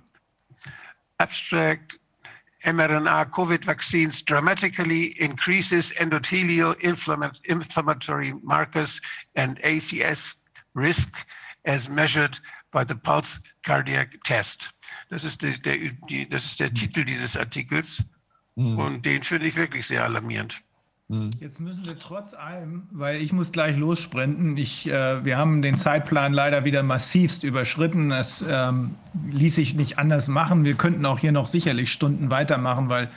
Abstract 1.17 2.01
mRNA 2.65 3.31
COVID 3.31 3.65
vaccines 3.65 4.23
dramatically 4.23 5.15
increases 5.21 5.93
endothelial 5.93 6.75
inflammatory 7.45 8.35
markers 8.43 9.01
and 9.37 9.61
ACS 9.61 10.35
risk 10.75 11.27
as 11.65 11.89
measured 11.89 12.39
by 12.73 12.85
the 12.85 12.95
pulse 12.95 13.41
cardiac 13.63 14.23
test. 14.25 14.71
Das 15.11 15.25
ist, 15.25 15.43
die, 15.43 15.61
der, 15.61 15.77
die, 16.09 16.29
das 16.29 16.45
ist 16.45 16.61
der 16.61 16.73
Titel 16.73 17.05
dieses 17.05 17.37
Artikels 17.37 18.05
mhm. 18.57 18.79
und 18.79 19.07
den 19.07 19.23
finde 19.23 19.47
ich 19.47 19.57
wirklich 19.57 19.87
sehr 19.87 20.05
alarmierend. 20.05 20.63
Mhm. 21.09 21.31
Jetzt 21.41 21.59
müssen 21.59 21.87
wir 21.87 21.99
trotz 21.99 22.35
allem, 22.35 22.83
weil 22.91 23.23
ich 23.23 23.33
muss 23.33 23.51
gleich 23.51 23.79
lossprinten, 23.79 24.59
ich, 24.59 24.87
äh, 24.89 25.25
wir 25.25 25.39
haben 25.39 25.63
den 25.63 25.79
Zeitplan 25.79 26.35
leider 26.35 26.65
wieder 26.67 26.83
massivst 26.83 27.45
überschritten. 27.45 28.11
Das 28.11 28.45
ähm, 28.47 28.95
ließ 29.33 29.55
sich 29.55 29.75
nicht 29.75 29.99
anders 29.99 30.29
machen. 30.29 30.65
Wir 30.65 30.75
könnten 30.75 31.07
auch 31.07 31.19
hier 31.19 31.33
noch 31.33 31.47
sicherlich 31.47 31.91
Stunden 31.91 32.29
weitermachen, 32.29 32.91
weil 32.91 33.09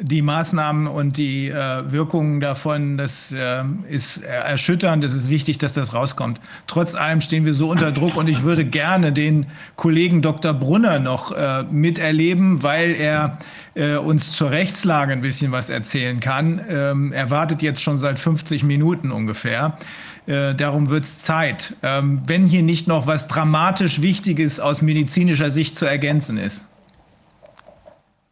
die 0.00 0.22
Maßnahmen 0.22 0.86
und 0.86 1.18
die 1.18 1.48
äh, 1.48 1.92
Wirkungen 1.92 2.40
davon, 2.40 2.96
das 2.96 3.32
äh, 3.32 3.64
ist 3.88 4.22
erschütternd. 4.22 5.04
Es 5.04 5.12
ist 5.12 5.28
wichtig, 5.28 5.58
dass 5.58 5.74
das 5.74 5.92
rauskommt. 5.92 6.40
Trotz 6.66 6.94
allem 6.94 7.20
stehen 7.20 7.44
wir 7.44 7.52
so 7.52 7.70
unter 7.70 7.92
Druck 7.92 8.16
und 8.16 8.28
ich 8.28 8.42
würde 8.42 8.64
gerne 8.64 9.12
den 9.12 9.46
Kollegen 9.76 10.22
Dr. 10.22 10.54
Brunner 10.54 11.00
noch 11.00 11.32
äh, 11.32 11.64
miterleben, 11.64 12.62
weil 12.62 12.92
er 12.92 13.38
äh, 13.74 13.96
uns 13.96 14.32
zur 14.32 14.50
Rechtslage 14.50 15.12
ein 15.12 15.20
bisschen 15.20 15.52
was 15.52 15.70
erzählen 15.70 16.20
kann. 16.20 16.64
Ähm, 16.68 17.12
er 17.12 17.30
wartet 17.30 17.62
jetzt 17.62 17.82
schon 17.82 17.96
seit 17.96 18.18
50 18.18 18.64
Minuten 18.64 19.10
ungefähr. 19.12 19.78
Äh, 20.26 20.54
darum 20.54 20.90
wird 20.90 21.04
es 21.04 21.18
Zeit, 21.20 21.74
ähm, 21.82 22.22
wenn 22.26 22.46
hier 22.46 22.62
nicht 22.62 22.86
noch 22.86 23.06
was 23.06 23.28
dramatisch 23.28 24.00
Wichtiges 24.02 24.60
aus 24.60 24.82
medizinischer 24.82 25.50
Sicht 25.50 25.76
zu 25.76 25.86
ergänzen 25.86 26.36
ist. 26.36 26.66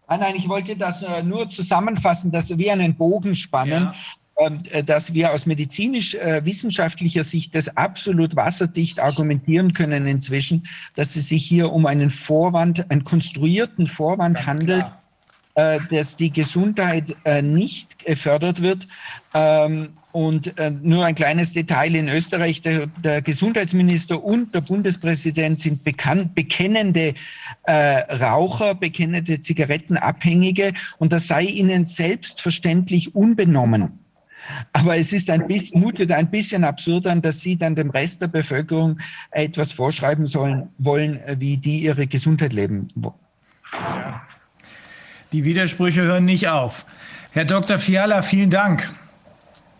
Nein, 0.08 0.20
nein, 0.20 0.34
ich 0.36 0.48
wollte 0.48 0.76
das 0.76 1.02
äh, 1.02 1.22
nur 1.22 1.50
zusammenfassen, 1.50 2.30
dass 2.30 2.56
wir 2.56 2.72
einen 2.72 2.94
Bogen 2.96 3.34
spannen. 3.34 3.84
Ja 3.84 3.94
ähm, 4.38 4.60
äh, 4.70 4.84
dass 4.84 5.14
wir 5.14 5.32
aus 5.32 5.46
medizinisch-wissenschaftlicher 5.46 7.24
Sicht 7.24 7.56
das 7.56 7.76
absolut 7.76 8.36
wasserdicht 8.36 9.00
argumentieren 9.00 9.72
können 9.72 10.06
inzwischen, 10.06 10.68
dass 10.94 11.16
es 11.16 11.28
sich 11.28 11.44
hier 11.44 11.72
um 11.72 11.86
einen 11.86 12.08
Vorwand, 12.08 12.88
einen 12.88 13.02
konstruierten 13.02 13.88
Vorwand 13.88 14.36
Ganz 14.36 14.46
handelt, 14.46 14.84
klar. 14.84 14.97
Äh, 15.58 15.80
dass 15.90 16.14
die 16.14 16.32
Gesundheit 16.32 17.16
äh, 17.24 17.42
nicht 17.42 18.04
gefördert 18.04 18.62
wird. 18.62 18.86
Ähm, 19.34 19.88
und 20.12 20.56
äh, 20.56 20.70
nur 20.70 21.04
ein 21.04 21.16
kleines 21.16 21.52
Detail 21.52 21.96
in 21.96 22.08
Österreich, 22.08 22.62
der, 22.62 22.86
der 22.86 23.22
Gesundheitsminister 23.22 24.22
und 24.22 24.54
der 24.54 24.60
Bundespräsident 24.60 25.58
sind 25.58 25.82
bekannt, 25.82 26.36
bekennende 26.36 27.14
Raucher, 27.66 28.74
bekennende 28.74 29.40
Zigarettenabhängige 29.40 30.74
und 30.98 31.12
das 31.12 31.26
sei 31.26 31.42
ihnen 31.42 31.84
selbstverständlich 31.84 33.14
unbenommen. 33.14 33.98
Aber 34.72 34.96
es 34.96 35.12
ist 35.12 35.28
ein 35.28 35.44
bisschen, 35.44 35.80
mutet 35.80 36.12
ein 36.12 36.30
bisschen 36.30 36.64
absurd 36.64 37.06
an, 37.08 37.20
dass 37.20 37.40
sie 37.40 37.56
dann 37.56 37.74
dem 37.74 37.90
Rest 37.90 38.22
der 38.22 38.28
Bevölkerung 38.28 38.98
etwas 39.32 39.72
vorschreiben 39.72 40.26
sollen, 40.26 40.68
wollen, 40.78 41.20
wie 41.38 41.58
die 41.58 41.80
ihre 41.80 42.06
Gesundheit 42.06 42.52
leben. 42.52 42.88
Ja. 43.72 44.22
Die 45.32 45.44
Widersprüche 45.44 46.02
hören 46.02 46.24
nicht 46.24 46.48
auf. 46.48 46.86
Herr 47.32 47.44
Dr. 47.44 47.78
Fiala, 47.78 48.22
vielen 48.22 48.50
Dank. 48.50 48.90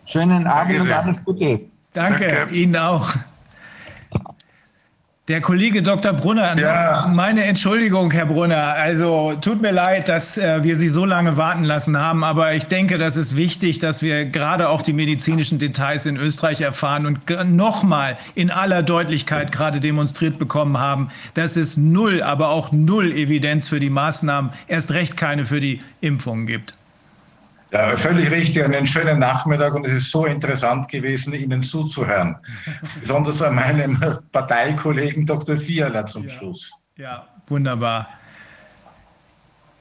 Schönen 0.05 0.47
Abend 0.47 0.79
und 0.81 0.91
alles 0.91 1.23
Gute. 1.23 1.61
Danke, 1.93 2.27
Danke. 2.27 2.55
Ihnen 2.55 2.75
auch. 2.75 3.13
Der 5.29 5.41
Kollege 5.41 5.83
Dr. 5.83 6.13
Brunner, 6.13 6.57
ja. 6.57 7.07
meine 7.13 7.43
Entschuldigung, 7.43 8.09
Herr 8.09 8.25
Brunner. 8.25 8.73
Also 8.73 9.35
tut 9.39 9.61
mir 9.61 9.69
leid, 9.69 10.09
dass 10.09 10.39
äh, 10.39 10.63
wir 10.63 10.75
Sie 10.75 10.89
so 10.89 11.05
lange 11.05 11.37
warten 11.37 11.63
lassen 11.63 11.99
haben, 11.99 12.23
aber 12.23 12.55
ich 12.55 12.63
denke, 12.63 12.95
das 12.95 13.15
ist 13.15 13.35
wichtig, 13.35 13.77
dass 13.77 14.01
wir 14.01 14.25
gerade 14.25 14.69
auch 14.69 14.81
die 14.81 14.91
medizinischen 14.91 15.59
Details 15.59 16.07
in 16.07 16.17
Österreich 16.17 16.61
erfahren 16.61 17.05
und 17.05 17.19
nochmal 17.45 18.17
in 18.33 18.49
aller 18.49 18.81
Deutlichkeit 18.81 19.51
gerade 19.51 19.79
demonstriert 19.79 20.39
bekommen 20.39 20.79
haben, 20.79 21.09
dass 21.35 21.57
es 21.57 21.77
null, 21.77 22.23
aber 22.23 22.49
auch 22.49 22.71
null 22.71 23.11
Evidenz 23.11 23.67
für 23.67 23.79
die 23.79 23.91
Maßnahmen, 23.91 24.49
erst 24.67 24.89
recht 24.93 25.15
keine 25.15 25.45
für 25.45 25.59
die 25.59 25.79
Impfungen 26.01 26.47
gibt. 26.47 26.73
Ja, 27.71 27.95
völlig 27.97 28.31
richtig. 28.31 28.63
Einen 28.63 28.87
schönen 28.87 29.19
Nachmittag 29.19 29.75
und 29.75 29.85
es 29.85 29.93
ist 29.93 30.11
so 30.11 30.25
interessant 30.25 30.87
gewesen, 30.87 31.33
Ihnen 31.33 31.61
zuzuhören. 31.61 32.37
Besonders 32.99 33.41
an 33.41 33.55
meinem 33.55 33.99
Parteikollegen 34.31 35.25
Dr. 35.25 35.57
Fiala 35.57 36.05
zum 36.05 36.23
ja, 36.23 36.29
Schluss. 36.29 36.71
Ja, 36.97 37.27
wunderbar. 37.47 38.18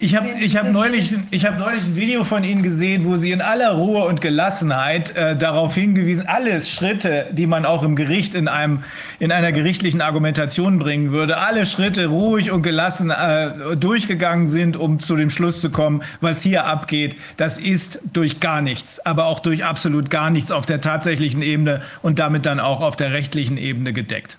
Ich 0.01 0.15
habe 0.15 0.29
ich 0.41 0.57
hab 0.57 0.71
neulich, 0.71 1.13
hab 1.13 1.59
neulich 1.59 1.85
ein 1.85 1.97
Video 1.97 2.23
von 2.23 2.45
Ihnen 2.45 2.63
gesehen, 2.63 3.05
wo 3.05 3.17
Sie 3.17 3.33
in 3.33 3.41
aller 3.41 3.73
Ruhe 3.73 4.05
und 4.05 4.21
Gelassenheit 4.21 5.17
äh, 5.17 5.37
darauf 5.37 5.75
hingewiesen, 5.75 6.29
alles 6.29 6.71
Schritte, 6.71 7.27
die 7.33 7.49
man 7.49 7.65
auch 7.65 7.83
im 7.83 7.97
Gericht 7.97 8.37
in, 8.37 8.47
einem, 8.47 8.85
in 9.19 9.33
einer 9.33 9.51
gerichtlichen 9.51 10.01
Argumentation 10.01 10.79
bringen 10.79 11.11
würde, 11.11 11.39
alle 11.39 11.67
Schritte 11.67 12.07
ruhig 12.07 12.53
und 12.53 12.63
gelassen 12.63 13.11
äh, 13.11 13.77
durchgegangen 13.77 14.47
sind, 14.47 14.77
um 14.77 15.01
zu 15.01 15.17
dem 15.17 15.31
Schluss 15.31 15.61
zu 15.61 15.71
kommen, 15.71 16.05
was 16.21 16.43
hier 16.43 16.65
abgeht. 16.65 17.17
Das 17.37 17.59
ist 17.59 18.01
durch 18.13 18.39
gar 18.39 18.63
nichts, 18.63 19.05
aber 19.05 19.27
auch 19.27 19.41
durch 19.41 19.65
absolut 19.65 20.11
gar 20.11 20.31
nichts 20.31 20.53
auf 20.53 20.65
der 20.65 20.81
tatsächlichen 20.81 21.43
Ebene 21.43 21.83
und 22.03 22.21
damit 22.21 22.47
dann 22.47 22.61
auch 22.61 22.83
auf 22.83 22.95
der 22.95 23.13
rechtlichen 23.13 23.57
Ebene 23.57 23.93
gedeckt. 23.93 24.39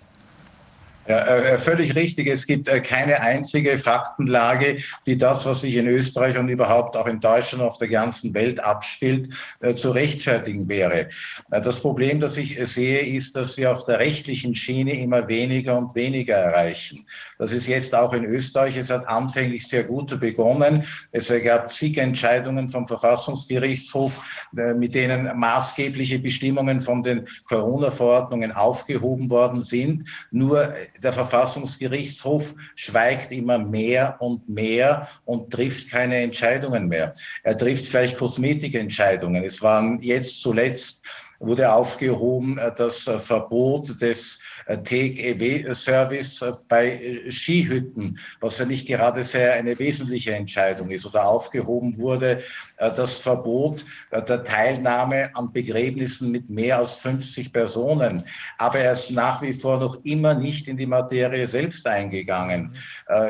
Ja, 1.10 1.26
äh, 1.26 1.58
völlig 1.58 1.96
richtig. 1.96 2.28
Es 2.28 2.46
gibt 2.46 2.68
äh, 2.68 2.82
keine 2.82 3.20
einzige 3.20 3.80
Faktenlage, 3.80 4.78
die 5.08 5.18
das, 5.18 5.44
was 5.48 5.62
sich 5.62 5.76
in 5.76 5.88
Österreich 5.88 6.38
und 6.38 6.50
überhaupt 6.50 6.96
auch 6.96 7.08
in 7.08 7.20
Deutschland 7.20 7.64
auf 7.64 7.80
der 7.80 7.88
ganzen 7.88 8.32
Welt 8.36 8.64
abspielt, 8.64 9.28
äh, 9.60 9.74
zu 9.74 9.90
rechtfertigen 9.90 10.70
wäre. 10.70 11.10
Das 11.50 11.80
Problem, 11.80 12.20
das 12.20 12.38
ich 12.38 12.60
sehe, 12.70 13.00
ist, 13.00 13.36
dass 13.36 13.58
wir 13.58 13.72
auf 13.72 13.86
der 13.86 13.98
rechtlichen 13.98 14.54
Schiene 14.54 15.00
immer 15.00 15.28
weniger 15.28 15.80
und 15.80 15.96
weniger 15.96 16.36
erreichen. 16.36 17.08
Das 17.40 17.52
ist 17.54 17.66
jetzt 17.66 17.96
auch 17.96 18.14
in 18.14 18.26
Österreich. 18.26 18.78
Es 18.78 18.92
hat 18.92 19.08
anfänglich 19.08 19.68
sehr 19.68 19.86
gut 19.86 20.20
begonnen. 20.20 20.84
Es 21.12 21.34
gab 21.44 21.74
zig 21.74 21.98
Entscheidungen 21.98 22.70
vom 22.70 22.86
Verfassungsgerichtshof, 22.86 24.22
mit 24.52 24.94
denen 24.94 25.40
maßgebliche 25.40 26.20
Bestimmungen 26.20 26.82
von 26.82 27.02
den 27.02 27.28
Corona-Verordnungen 27.48 28.52
aufgehoben 28.52 29.30
worden 29.32 29.64
sind. 29.64 30.08
Nur 30.32 30.72
der 31.04 31.14
Verfassungsgerichtshof 31.14 32.56
schweigt 32.76 33.32
immer 33.32 33.58
mehr 33.58 34.18
und 34.20 34.48
mehr 34.48 35.08
und 35.26 35.52
trifft 35.52 35.90
keine 35.90 36.18
Entscheidungen 36.18 36.88
mehr. 36.88 37.14
Er 37.44 37.58
trifft 37.58 37.86
vielleicht 37.86 38.18
Kosmetikentscheidungen. 38.18 39.44
Es 39.44 39.62
waren 39.62 40.00
jetzt 40.02 40.42
zuletzt 40.42 41.02
wurde 41.40 41.72
aufgehoben 41.72 42.58
äh, 42.58 42.72
das 42.76 43.08
äh, 43.08 43.18
Verbot 43.18 44.02
des 44.02 44.40
äh, 44.66 44.78
Take-Away-Service 44.78 46.64
bei 46.68 47.22
Skihütten, 47.30 48.20
was 48.42 48.60
ja 48.60 48.66
nicht 48.66 48.88
gerade 48.88 49.24
sehr 49.24 49.54
eine 49.54 49.78
wesentliche 49.80 50.34
Entscheidung 50.34 50.90
ist. 50.90 51.06
Oder 51.06 51.26
aufgehoben 51.26 51.98
wurde 51.98 52.44
das 52.80 53.20
Verbot 53.20 53.86
der 54.12 54.44
Teilnahme 54.44 55.30
an 55.36 55.52
Begräbnissen 55.52 56.32
mit 56.32 56.50
mehr 56.50 56.80
als 56.80 56.96
50 56.96 57.52
Personen. 57.54 58.24
Aber 58.58 58.80
er 58.80 58.94
ist 58.94 59.12
nach 59.12 59.42
wie 59.42 59.54
vor 59.54 59.80
noch 59.80 60.04
immer 60.04 60.34
nicht 60.34 60.68
in 60.68 60.78
die 60.78 60.86
Materie 60.86 61.48
selbst 61.48 61.86
eingegangen. 61.86 62.74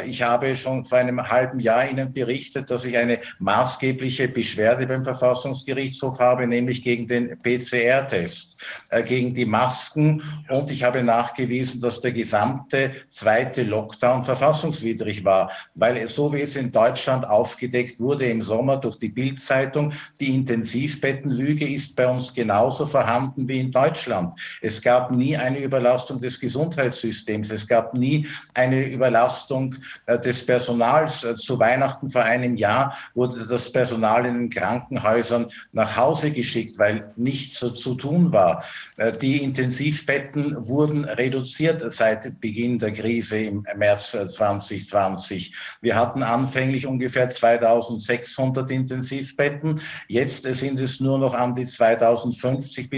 Ich 0.05 0.21
habe 0.21 0.55
schon 0.55 0.85
vor 0.85 0.99
einem 0.99 1.27
halben 1.27 1.59
Jahr 1.59 1.89
Ihnen 1.89 2.13
berichtet, 2.13 2.69
dass 2.69 2.85
ich 2.85 2.97
eine 2.97 3.19
maßgebliche 3.39 4.27
Beschwerde 4.27 4.85
beim 4.87 5.03
Verfassungsgerichtshof 5.03 6.19
habe, 6.19 6.47
nämlich 6.47 6.83
gegen 6.83 7.07
den 7.07 7.37
PCR 7.39 7.59
PCR-Test 7.59 8.48
äh, 8.89 9.03
gegen 9.03 9.33
die 9.33 9.45
Masken 9.45 10.21
und 10.49 10.71
ich 10.71 10.83
habe 10.83 11.03
nachgewiesen, 11.03 11.81
dass 11.81 12.01
der 12.01 12.11
gesamte 12.11 12.91
zweite 13.09 13.63
Lockdown 13.63 14.23
verfassungswidrig 14.23 15.23
war, 15.23 15.51
weil 15.75 16.07
so 16.09 16.33
wie 16.33 16.41
es 16.41 16.55
in 16.55 16.71
Deutschland 16.71 17.27
aufgedeckt 17.27 17.99
wurde 17.99 18.25
im 18.25 18.41
Sommer 18.41 18.77
durch 18.77 18.97
die 18.97 19.09
Bildzeitung, 19.09 19.93
die 20.19 20.33
Intensivbettenlüge 20.35 21.67
ist 21.67 21.95
bei 21.95 22.07
uns 22.07 22.33
genauso 22.33 22.85
vorhanden 22.85 23.47
wie 23.47 23.59
in 23.59 23.71
Deutschland. 23.71 24.33
Es 24.61 24.81
gab 24.81 25.11
nie 25.11 25.38
eine 25.38 25.59
Überlastung 25.59 26.19
des 26.21 26.39
Gesundheitssystems, 26.39 27.51
es 27.51 27.67
gab 27.67 27.93
nie 27.93 28.27
eine 28.53 28.88
Überlastung 28.88 29.75
äh, 30.05 30.19
des 30.19 30.45
Personals. 30.45 31.23
Äh, 31.23 31.35
zu 31.35 31.59
Weihnachten 31.59 32.09
vor 32.09 32.23
einem 32.23 32.55
Jahr 32.55 32.97
wurde 33.13 33.45
das 33.47 33.71
Personal 33.71 34.25
in 34.25 34.35
den 34.35 34.49
Krankenhäusern 34.49 35.47
nach 35.71 35.95
Hause 35.95 36.31
geschickt, 36.31 36.77
weil 36.77 37.11
nichts 37.15 37.59
so 37.59 37.69
zu 37.69 37.95
tun 37.95 38.31
war. 38.31 38.48
Äh, 38.97 39.13
die 39.13 39.43
Intensivbetten 39.43 40.55
wurden 40.67 41.05
reduziert 41.05 41.81
seit 41.91 42.39
Beginn 42.39 42.77
der 42.79 42.91
Krise 42.91 43.39
im 43.39 43.65
März 43.75 44.11
2020. 44.11 45.53
Wir 45.81 45.95
hatten 45.95 46.21
anfänglich 46.23 46.85
ungefähr 46.85 47.27
2600 47.29 48.69
Intensivbetten. 48.71 49.81
Jetzt 50.07 50.43
sind 50.43 50.79
es 50.79 50.99
nur 50.99 51.17
noch 51.19 51.33
an 51.33 51.55
die 51.55 51.65
2050 51.65 52.89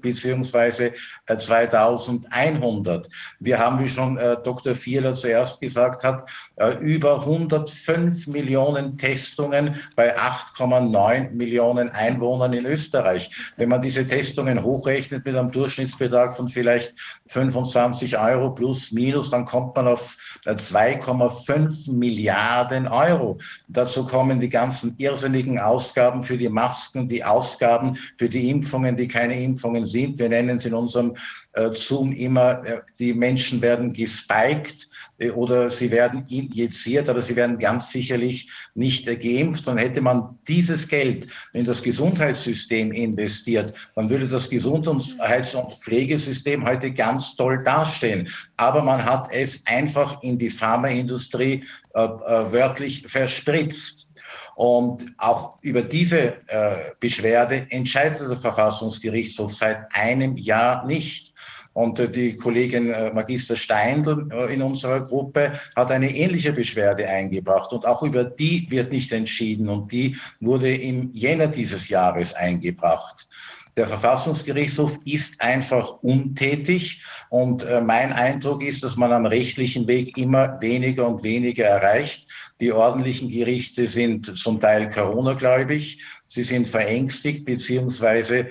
beziehungsweise 0.00 0.92
2100. 1.26 3.08
Wir 3.40 3.58
haben, 3.58 3.84
wie 3.84 3.88
schon 3.88 4.16
äh, 4.18 4.36
Dr. 4.42 4.74
Vierler 4.74 5.14
zuerst 5.14 5.60
gesagt 5.60 6.04
hat, 6.04 6.28
äh, 6.56 6.76
über 6.78 7.20
105 7.20 8.26
Millionen 8.28 8.96
Testungen 8.96 9.76
bei 9.96 10.16
8,9 10.16 11.34
Millionen 11.34 11.90
Einwohnern 11.90 12.52
in 12.52 12.66
Österreich. 12.66 13.30
Wenn 13.56 13.68
man 13.68 13.82
diese 13.82 14.06
Testungen 14.06 14.28
Leistungen 14.38 14.64
hochrechnet 14.98 15.24
mit 15.24 15.36
einem 15.36 15.50
Durchschnittsbetrag 15.50 16.36
von 16.36 16.48
vielleicht 16.48 16.94
25 17.26 18.18
Euro 18.18 18.50
plus 18.50 18.92
minus, 18.92 19.30
dann 19.30 19.44
kommt 19.44 19.76
man 19.76 19.88
auf 19.88 20.16
2,5 20.44 21.92
Milliarden 21.92 22.88
Euro. 22.88 23.38
Dazu 23.68 24.04
kommen 24.04 24.40
die 24.40 24.48
ganzen 24.48 24.94
irrsinnigen 24.98 25.58
Ausgaben 25.58 26.22
für 26.22 26.36
die 26.36 26.48
Masken, 26.48 27.08
die 27.08 27.24
Ausgaben 27.24 27.96
für 28.16 28.28
die 28.28 28.50
Impfungen, 28.50 28.96
die 28.96 29.08
keine 29.08 29.40
Impfungen 29.40 29.86
sind. 29.86 30.18
Wir 30.18 30.28
nennen 30.28 30.56
es 30.56 30.66
in 30.66 30.74
unserem 30.74 31.14
äh, 31.52 31.70
Zoom 31.72 32.12
immer, 32.12 32.64
äh, 32.64 32.80
die 32.98 33.14
Menschen 33.14 33.62
werden 33.62 33.92
gespiked 33.92 34.88
oder 35.34 35.68
sie 35.68 35.90
werden 35.90 36.24
injiziert, 36.28 37.08
aber 37.08 37.20
sie 37.22 37.34
werden 37.34 37.58
ganz 37.58 37.90
sicherlich 37.90 38.50
nicht 38.74 39.06
geimpft. 39.06 39.66
Und 39.66 39.78
hätte 39.78 40.00
man 40.00 40.38
dieses 40.46 40.86
Geld 40.86 41.26
in 41.52 41.64
das 41.64 41.82
Gesundheitssystem 41.82 42.92
investiert, 42.92 43.74
dann 43.96 44.08
würde 44.08 44.28
das 44.28 44.48
Gesundheits- 44.48 45.54
und 45.54 45.74
Pflegesystem 45.82 46.64
heute 46.64 46.92
ganz 46.92 47.34
toll 47.34 47.62
dastehen. 47.64 48.28
Aber 48.56 48.82
man 48.82 49.04
hat 49.04 49.28
es 49.32 49.66
einfach 49.66 50.22
in 50.22 50.38
die 50.38 50.50
Pharmaindustrie 50.50 51.64
äh, 51.94 52.04
äh, 52.04 52.52
wörtlich 52.52 53.04
verspritzt. 53.08 54.08
Und 54.54 55.06
auch 55.18 55.56
über 55.62 55.82
diese 55.82 56.34
äh, 56.48 56.92
Beschwerde 57.00 57.66
entscheidet 57.70 58.20
der 58.28 58.36
Verfassungsgerichtshof 58.36 59.54
seit 59.54 59.86
einem 59.94 60.36
Jahr 60.36 60.84
nicht. 60.84 61.32
Und 61.78 62.00
äh, 62.00 62.10
die 62.10 62.34
Kollegin 62.34 62.90
äh, 62.90 63.12
Magister 63.12 63.54
Steindl 63.54 64.26
äh, 64.32 64.52
in 64.52 64.62
unserer 64.62 65.00
Gruppe 65.00 65.52
hat 65.76 65.92
eine 65.92 66.12
ähnliche 66.12 66.52
Beschwerde 66.52 67.06
eingebracht. 67.06 67.72
Und 67.72 67.86
auch 67.86 68.02
über 68.02 68.24
die 68.24 68.68
wird 68.68 68.90
nicht 68.90 69.12
entschieden. 69.12 69.68
Und 69.68 69.92
die 69.92 70.16
wurde 70.40 70.74
im 70.74 71.12
Jänner 71.14 71.46
dieses 71.46 71.88
Jahres 71.88 72.34
eingebracht. 72.34 73.28
Der 73.76 73.86
Verfassungsgerichtshof 73.86 74.98
ist 75.04 75.40
einfach 75.40 76.02
untätig 76.02 77.00
und 77.30 77.64
mein 77.84 78.12
Eindruck 78.12 78.64
ist, 78.64 78.82
dass 78.82 78.96
man 78.96 79.12
am 79.12 79.24
rechtlichen 79.24 79.86
Weg 79.86 80.18
immer 80.18 80.60
weniger 80.60 81.06
und 81.06 81.22
weniger 81.22 81.64
erreicht. 81.64 82.26
Die 82.60 82.72
ordentlichen 82.72 83.30
Gerichte 83.30 83.86
sind 83.86 84.36
zum 84.36 84.58
Teil 84.60 84.90
Corona-gläubig, 84.90 86.02
sie 86.26 86.42
sind 86.42 86.66
verängstigt 86.66 87.44
beziehungsweise 87.44 88.48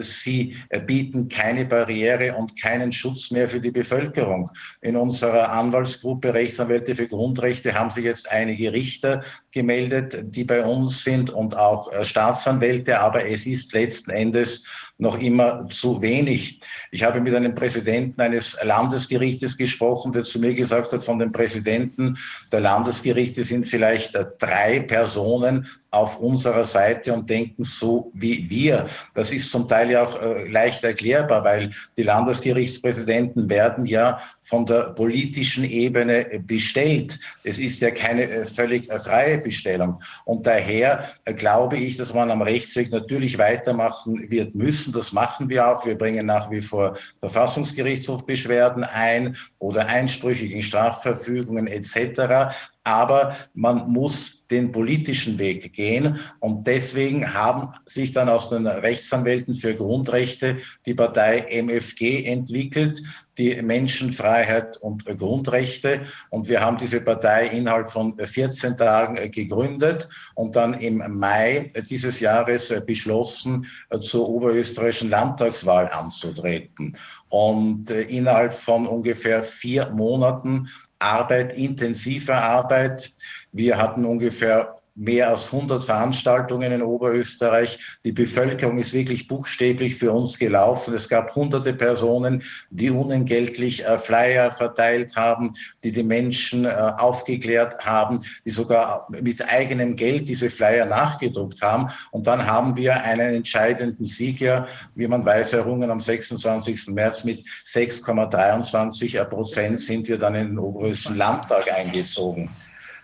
sie 0.00 0.56
äh, 0.68 0.80
bieten 0.80 1.28
keine 1.28 1.64
Barriere 1.64 2.34
und 2.34 2.60
keinen 2.60 2.92
Schutz 2.92 3.30
mehr 3.30 3.48
für 3.48 3.60
die 3.60 3.70
Bevölkerung. 3.70 4.50
In 4.80 4.96
unserer 4.96 5.50
Anwaltsgruppe 5.50 6.34
Rechtsanwälte 6.34 6.94
für 6.94 7.06
Grundrechte 7.06 7.74
haben 7.74 7.90
sich 7.90 8.04
jetzt 8.04 8.30
einige 8.30 8.72
Richter 8.72 9.22
gemeldet, 9.50 10.24
die 10.24 10.44
bei 10.44 10.64
uns 10.64 11.04
sind 11.04 11.30
und 11.30 11.56
auch 11.56 11.92
äh, 11.92 12.04
Staatsanwälte, 12.04 13.00
aber 13.00 13.26
es 13.26 13.46
ist 13.46 13.72
letzten 13.72 14.10
Endes 14.10 14.64
noch 14.98 15.20
immer 15.20 15.68
zu 15.68 16.00
wenig. 16.00 16.60
Ich 16.90 17.02
habe 17.02 17.20
mit 17.20 17.34
einem 17.34 17.54
Präsidenten 17.54 18.20
eines 18.20 18.56
Landesgerichtes 18.62 19.56
gesprochen, 19.56 20.12
der 20.12 20.22
zu 20.22 20.38
mir 20.38 20.54
gesagt 20.54 20.92
hat, 20.92 21.02
von 21.02 21.18
den 21.18 21.32
Präsidenten 21.32 22.16
der 22.52 22.60
Landesgerichte 22.60 23.44
sind 23.44 23.66
vielleicht 23.66 24.16
drei 24.38 24.80
Personen 24.80 25.66
auf 25.92 26.18
unserer 26.18 26.64
Seite 26.64 27.12
und 27.12 27.28
denken 27.28 27.64
so 27.64 28.10
wie 28.14 28.48
wir. 28.48 28.86
Das 29.14 29.30
ist 29.30 29.50
zum 29.50 29.68
Teil 29.68 29.90
ja 29.90 30.04
auch 30.04 30.20
äh, 30.22 30.48
leicht 30.48 30.82
erklärbar, 30.82 31.44
weil 31.44 31.70
die 31.98 32.02
Landesgerichtspräsidenten 32.02 33.50
werden 33.50 33.84
ja 33.84 34.18
von 34.42 34.64
der 34.64 34.94
politischen 34.94 35.64
Ebene 35.64 36.42
bestellt. 36.46 37.18
Es 37.44 37.58
ist 37.58 37.82
ja 37.82 37.90
keine 37.90 38.22
äh, 38.22 38.46
völlig 38.46 38.90
äh, 38.90 38.98
freie 38.98 39.38
Bestellung. 39.38 40.00
Und 40.24 40.46
daher 40.46 41.10
äh, 41.26 41.34
glaube 41.34 41.76
ich, 41.76 41.98
dass 41.98 42.14
man 42.14 42.30
am 42.30 42.40
Rechtsweg 42.40 42.90
natürlich 42.90 43.36
weitermachen 43.36 44.30
wird 44.30 44.54
müssen. 44.54 44.81
Das 44.90 45.12
machen 45.12 45.48
wir 45.48 45.68
auch. 45.68 45.84
Wir 45.86 45.96
bringen 45.96 46.26
nach 46.26 46.50
wie 46.50 46.60
vor 46.60 46.96
Verfassungsgerichtshofbeschwerden 47.20 48.84
ein 48.84 49.36
oder 49.58 49.86
Einsprüche 49.86 50.48
gegen 50.48 50.62
Strafverfügungen 50.62 51.66
etc 51.66 52.54
aber 52.84 53.36
man 53.54 53.90
muss 53.90 54.42
den 54.50 54.72
politischen 54.72 55.38
Weg 55.38 55.72
gehen. 55.72 56.20
Und 56.40 56.66
deswegen 56.66 57.32
haben 57.32 57.72
sich 57.86 58.12
dann 58.12 58.28
aus 58.28 58.50
den 58.50 58.66
Rechtsanwälten 58.66 59.54
für 59.54 59.74
Grundrechte 59.74 60.58
die 60.84 60.94
Partei 60.94 61.46
MFG 61.50 62.24
entwickelt, 62.24 63.02
die 63.38 63.60
Menschenfreiheit 63.62 64.76
und 64.76 65.06
Grundrechte. 65.06 66.02
Und 66.28 66.48
wir 66.48 66.60
haben 66.60 66.76
diese 66.76 67.00
Partei 67.00 67.46
innerhalb 67.46 67.90
von 67.90 68.18
14 68.18 68.76
Tagen 68.76 69.30
gegründet 69.30 70.08
und 70.34 70.54
dann 70.54 70.74
im 70.74 71.02
Mai 71.18 71.72
dieses 71.88 72.20
Jahres 72.20 72.74
beschlossen, 72.84 73.66
zur 74.00 74.28
oberösterreichischen 74.28 75.08
Landtagswahl 75.08 75.88
anzutreten. 75.88 76.96
Und 77.30 77.88
innerhalb 77.88 78.52
von 78.52 78.86
ungefähr 78.86 79.42
vier 79.42 79.88
Monaten 79.90 80.68
Arbeit, 81.02 81.54
intensive 81.54 82.34
Arbeit. 82.34 83.12
Wir 83.52 83.78
hatten 83.78 84.04
ungefähr 84.04 84.81
mehr 84.94 85.28
als 85.28 85.52
100 85.52 85.84
Veranstaltungen 85.84 86.72
in 86.72 86.82
Oberösterreich. 86.82 87.78
Die 88.04 88.12
Bevölkerung 88.12 88.78
ist 88.78 88.92
wirklich 88.92 89.26
buchstäblich 89.28 89.96
für 89.96 90.12
uns 90.12 90.38
gelaufen. 90.38 90.94
Es 90.94 91.08
gab 91.08 91.34
hunderte 91.34 91.72
Personen, 91.72 92.42
die 92.70 92.90
unentgeltlich 92.90 93.84
äh, 93.84 93.98
Flyer 93.98 94.50
verteilt 94.52 95.16
haben, 95.16 95.54
die 95.82 95.92
die 95.92 96.02
Menschen 96.02 96.64
äh, 96.64 96.68
aufgeklärt 96.68 97.84
haben, 97.84 98.22
die 98.44 98.50
sogar 98.50 99.06
mit 99.10 99.48
eigenem 99.48 99.96
Geld 99.96 100.28
diese 100.28 100.50
Flyer 100.50 100.86
nachgedruckt 100.86 101.62
haben. 101.62 101.88
Und 102.10 102.26
dann 102.26 102.46
haben 102.46 102.76
wir 102.76 103.02
einen 103.02 103.34
entscheidenden 103.34 104.06
Sieg 104.06 104.40
ja, 104.40 104.66
wie 104.94 105.08
man 105.08 105.24
weiß, 105.24 105.54
errungen 105.54 105.90
am 105.90 106.00
26. 106.00 106.88
März 106.88 107.24
mit 107.24 107.44
6,23 107.66 109.22
Prozent 109.24 109.80
sind 109.80 110.08
wir 110.08 110.18
dann 110.18 110.34
in 110.34 110.48
den 110.48 110.58
Oberösterreichischen 110.58 111.16
Landtag 111.16 111.72
eingezogen. 111.72 112.50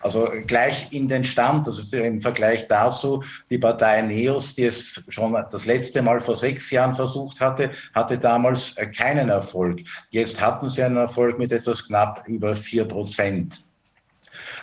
Also 0.01 0.29
gleich 0.47 0.91
in 0.91 1.07
den 1.07 1.23
Stand, 1.23 1.67
also 1.67 1.97
im 1.97 2.21
Vergleich 2.21 2.67
dazu, 2.67 3.23
die 3.49 3.57
Partei 3.57 4.01
NEOS, 4.01 4.55
die 4.55 4.65
es 4.65 5.03
schon 5.09 5.33
das 5.51 5.65
letzte 5.65 6.01
Mal 6.01 6.19
vor 6.21 6.35
sechs 6.35 6.71
Jahren 6.71 6.93
versucht 6.93 7.41
hatte, 7.41 7.71
hatte 7.93 8.17
damals 8.17 8.77
äh, 8.77 8.87
keinen 8.87 9.29
Erfolg. 9.29 9.81
Jetzt 10.09 10.39
hatten 10.41 10.69
sie 10.69 10.83
einen 10.83 10.97
Erfolg 10.97 11.37
mit 11.37 11.51
etwas 11.51 11.85
knapp 11.85 12.23
über 12.27 12.55
vier 12.55 12.85
Prozent 12.85 13.63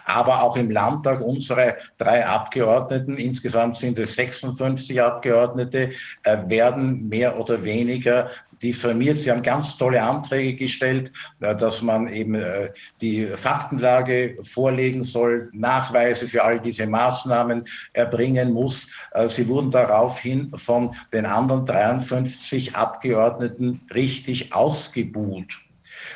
aber 0.05 0.43
auch 0.43 0.57
im 0.57 0.71
Landtag 0.71 1.21
unsere 1.21 1.77
drei 1.99 2.25
Abgeordneten, 2.25 3.17
insgesamt 3.17 3.77
sind 3.77 3.99
es 3.99 4.15
56 4.15 5.01
Abgeordnete, 5.01 5.91
äh, 6.23 6.39
werden 6.47 7.09
mehr 7.09 7.39
oder 7.39 7.63
weniger 7.65 8.31
diffamiert. 8.63 9.19
Sie 9.19 9.31
haben 9.31 9.43
ganz 9.43 9.77
tolle 9.77 10.03
Anträge 10.03 10.55
gestellt, 10.55 11.13
äh, 11.41 11.55
dass 11.55 11.83
man 11.83 12.09
eben 12.09 12.35
äh, 12.35 12.71
die 13.01 13.25
Faktenlage 13.25 14.37
vorlegen 14.43 15.05
soll, 15.05 15.51
Nachweise 15.53 16.29
für 16.29 16.45
all 16.45 16.61
diese 16.61 16.87
Maßnahmen 16.87 17.65
erbringen 17.93 18.53
muss. 18.53 18.89
Äh, 19.13 19.29
sie 19.29 19.49
wurden 19.49 19.71
daraufhin 19.71 20.53
von 20.57 20.95
den 21.13 21.27
anderen 21.27 21.65
53 21.67 22.75
Abgeordneten 22.75 23.81
richtig 23.93 24.55
ausgebuht. 24.55 25.59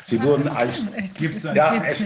Sie 0.04 0.22
wurden 0.22 0.48
als 0.48 0.84
Gibt's 1.18 1.44
ja, 1.54 1.82
es, 1.84 2.04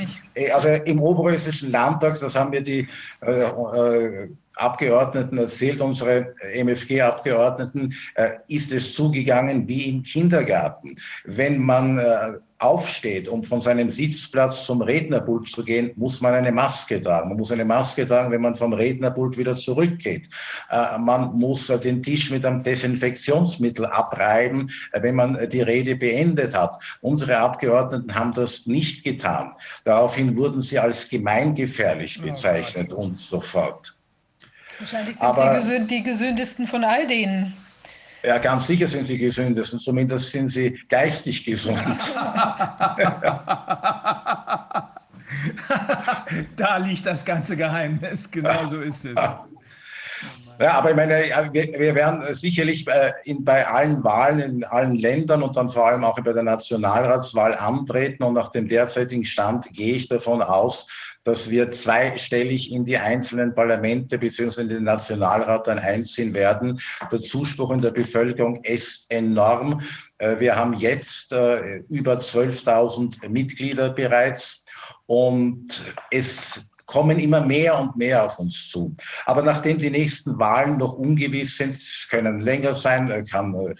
also 0.53 0.69
im 0.69 1.01
Oberösterreichischen 1.01 1.71
Landtag, 1.71 2.19
das 2.21 2.35
haben 2.35 2.51
mir 2.51 2.63
die 2.63 2.87
äh, 3.21 3.43
äh, 3.43 4.29
Abgeordneten 4.57 5.39
erzählt, 5.39 5.81
unsere 5.81 6.35
MFG-Abgeordneten, 6.55 7.95
äh, 8.15 8.31
ist 8.49 8.73
es 8.73 8.95
zugegangen 8.95 9.67
wie 9.69 9.89
im 9.89 10.03
Kindergarten. 10.03 10.97
Wenn 11.25 11.61
man 11.61 11.99
äh, 11.99 12.39
aufsteht, 12.59 13.29
um 13.29 13.43
von 13.43 13.61
seinem 13.61 13.91
Sitzplatz 13.91 14.65
zum 14.65 14.81
Rednerpult 14.81 15.49
zu 15.49 15.65
gehen, 15.65 15.93
muss 15.97 16.21
man 16.21 16.35
eine 16.35 16.53
Maske 16.53 17.03
tragen. 17.03 17.29
Man 17.29 17.39
muss 17.39 17.53
eine 17.53 17.65
Maske 17.65 18.07
tragen, 18.07 18.31
wenn 18.33 18.41
man 18.41 18.55
vom 18.55 18.73
Rednerpult 18.73 19.37
wieder 19.37 19.55
zurückgeht. 19.55 20.29
Äh, 20.71 20.99
man 20.99 21.33
muss 21.33 21.69
äh, 21.69 21.79
den 21.79 22.03
Tisch 22.03 22.31
mit 22.31 22.45
einem 22.45 22.63
Desinfektionsmittel 22.63 23.87
abreiben, 23.87 24.71
äh, 24.93 25.03
wenn 25.03 25.15
man 25.15 25.49
die 25.51 25.61
Rede 25.61 25.97
beendet 25.97 26.55
hat. 26.55 26.81
Unsere 27.01 27.39
Abgeordneten 27.39 28.15
haben 28.15 28.33
das 28.33 28.67
nicht 28.67 29.05
getan. 29.05 29.53
Daraufhin 29.85 30.37
wurden 30.37 30.61
sie 30.61 30.79
als 30.79 31.09
gemeingefährlich 31.09 32.19
oh 32.21 32.27
bezeichnet 32.27 32.93
oh 32.93 33.03
und 33.03 33.19
so 33.19 33.41
fort. 33.41 33.97
Wahrscheinlich 34.85 35.17
sind 35.17 35.27
Aber, 35.27 35.63
Sie 35.63 35.87
die 35.87 36.03
gesündesten 36.03 36.67
von 36.67 36.85
all 36.85 37.07
denen. 37.07 37.57
Ja, 38.23 38.37
ganz 38.37 38.67
sicher 38.67 38.87
sind 38.87 39.07
sie 39.07 39.17
gesündesten. 39.17 39.79
Zumindest 39.79 40.31
sind 40.31 40.49
sie 40.49 40.79
geistig 40.91 41.43
gesund. 41.43 41.79
da 46.57 46.77
liegt 46.77 47.07
das 47.07 47.25
ganze 47.25 47.57
Geheimnis. 47.57 48.31
Genau 48.31 48.67
so 48.67 48.83
ist 48.83 49.07
es. 49.07 49.15
Ja, 50.61 50.75
aber 50.75 50.91
ich 50.91 50.97
meine, 50.97 51.15
wir, 51.51 51.95
werden 51.97 52.33
sicherlich 52.33 52.87
äh, 52.87 53.11
in, 53.25 53.45
bei 53.45 53.67
allen 53.67 54.05
Wahlen 54.05 54.39
in 54.39 54.63
allen 54.63 54.95
Ländern 54.95 55.43
und 55.43 55.57
dann 55.57 55.69
vor 55.69 55.89
allem 55.89 56.05
auch 56.05 56.15
bei 56.15 56.33
der 56.33 56.45
Nationalratswahl 56.45 57.57
antreten. 57.57 58.23
Und 58.23 58.35
nach 58.35 58.53
dem 58.53 58.69
derzeitigen 58.69 59.25
Stand 59.25 59.73
gehe 59.73 59.97
ich 59.97 60.07
davon 60.07 60.43
aus, 60.43 60.87
dass 61.25 61.51
wir 61.51 61.69
zweistellig 61.69 62.71
in 62.71 62.85
die 62.85 62.99
einzelnen 62.99 63.55
Parlamente 63.55 64.19
bzw. 64.19 64.61
in 64.61 64.69
den 64.69 64.85
Nationalrat 64.85 65.67
dann 65.67 65.79
einziehen 65.79 66.35
werden. 66.35 66.79
Der 67.11 67.21
Zuspruch 67.21 67.71
in 67.71 67.81
der 67.81 67.91
Bevölkerung 67.91 68.63
ist 68.63 69.07
enorm. 69.11 69.81
Äh, 70.19 70.39
wir 70.39 70.55
haben 70.55 70.75
jetzt 70.75 71.33
äh, 71.33 71.79
über 71.89 72.15
12.000 72.19 73.29
Mitglieder 73.29 73.91
bereits 73.91 74.65
und 75.07 75.83
es 76.11 76.67
kommen 76.87 77.19
immer 77.19 77.41
mehr 77.41 77.79
und 77.79 77.97
mehr 77.97 78.25
auf 78.25 78.39
uns 78.39 78.69
zu. 78.69 78.95
Aber 79.25 79.43
nachdem 79.43 79.79
die 79.79 79.91
nächsten 79.91 80.39
Wahlen 80.39 80.77
noch 80.77 80.93
ungewiss 80.93 81.57
sind, 81.57 81.79
können 82.11 82.41
länger 82.41 82.75
sein, 82.75 83.11
äh, 83.11 83.25
kann 83.25 83.75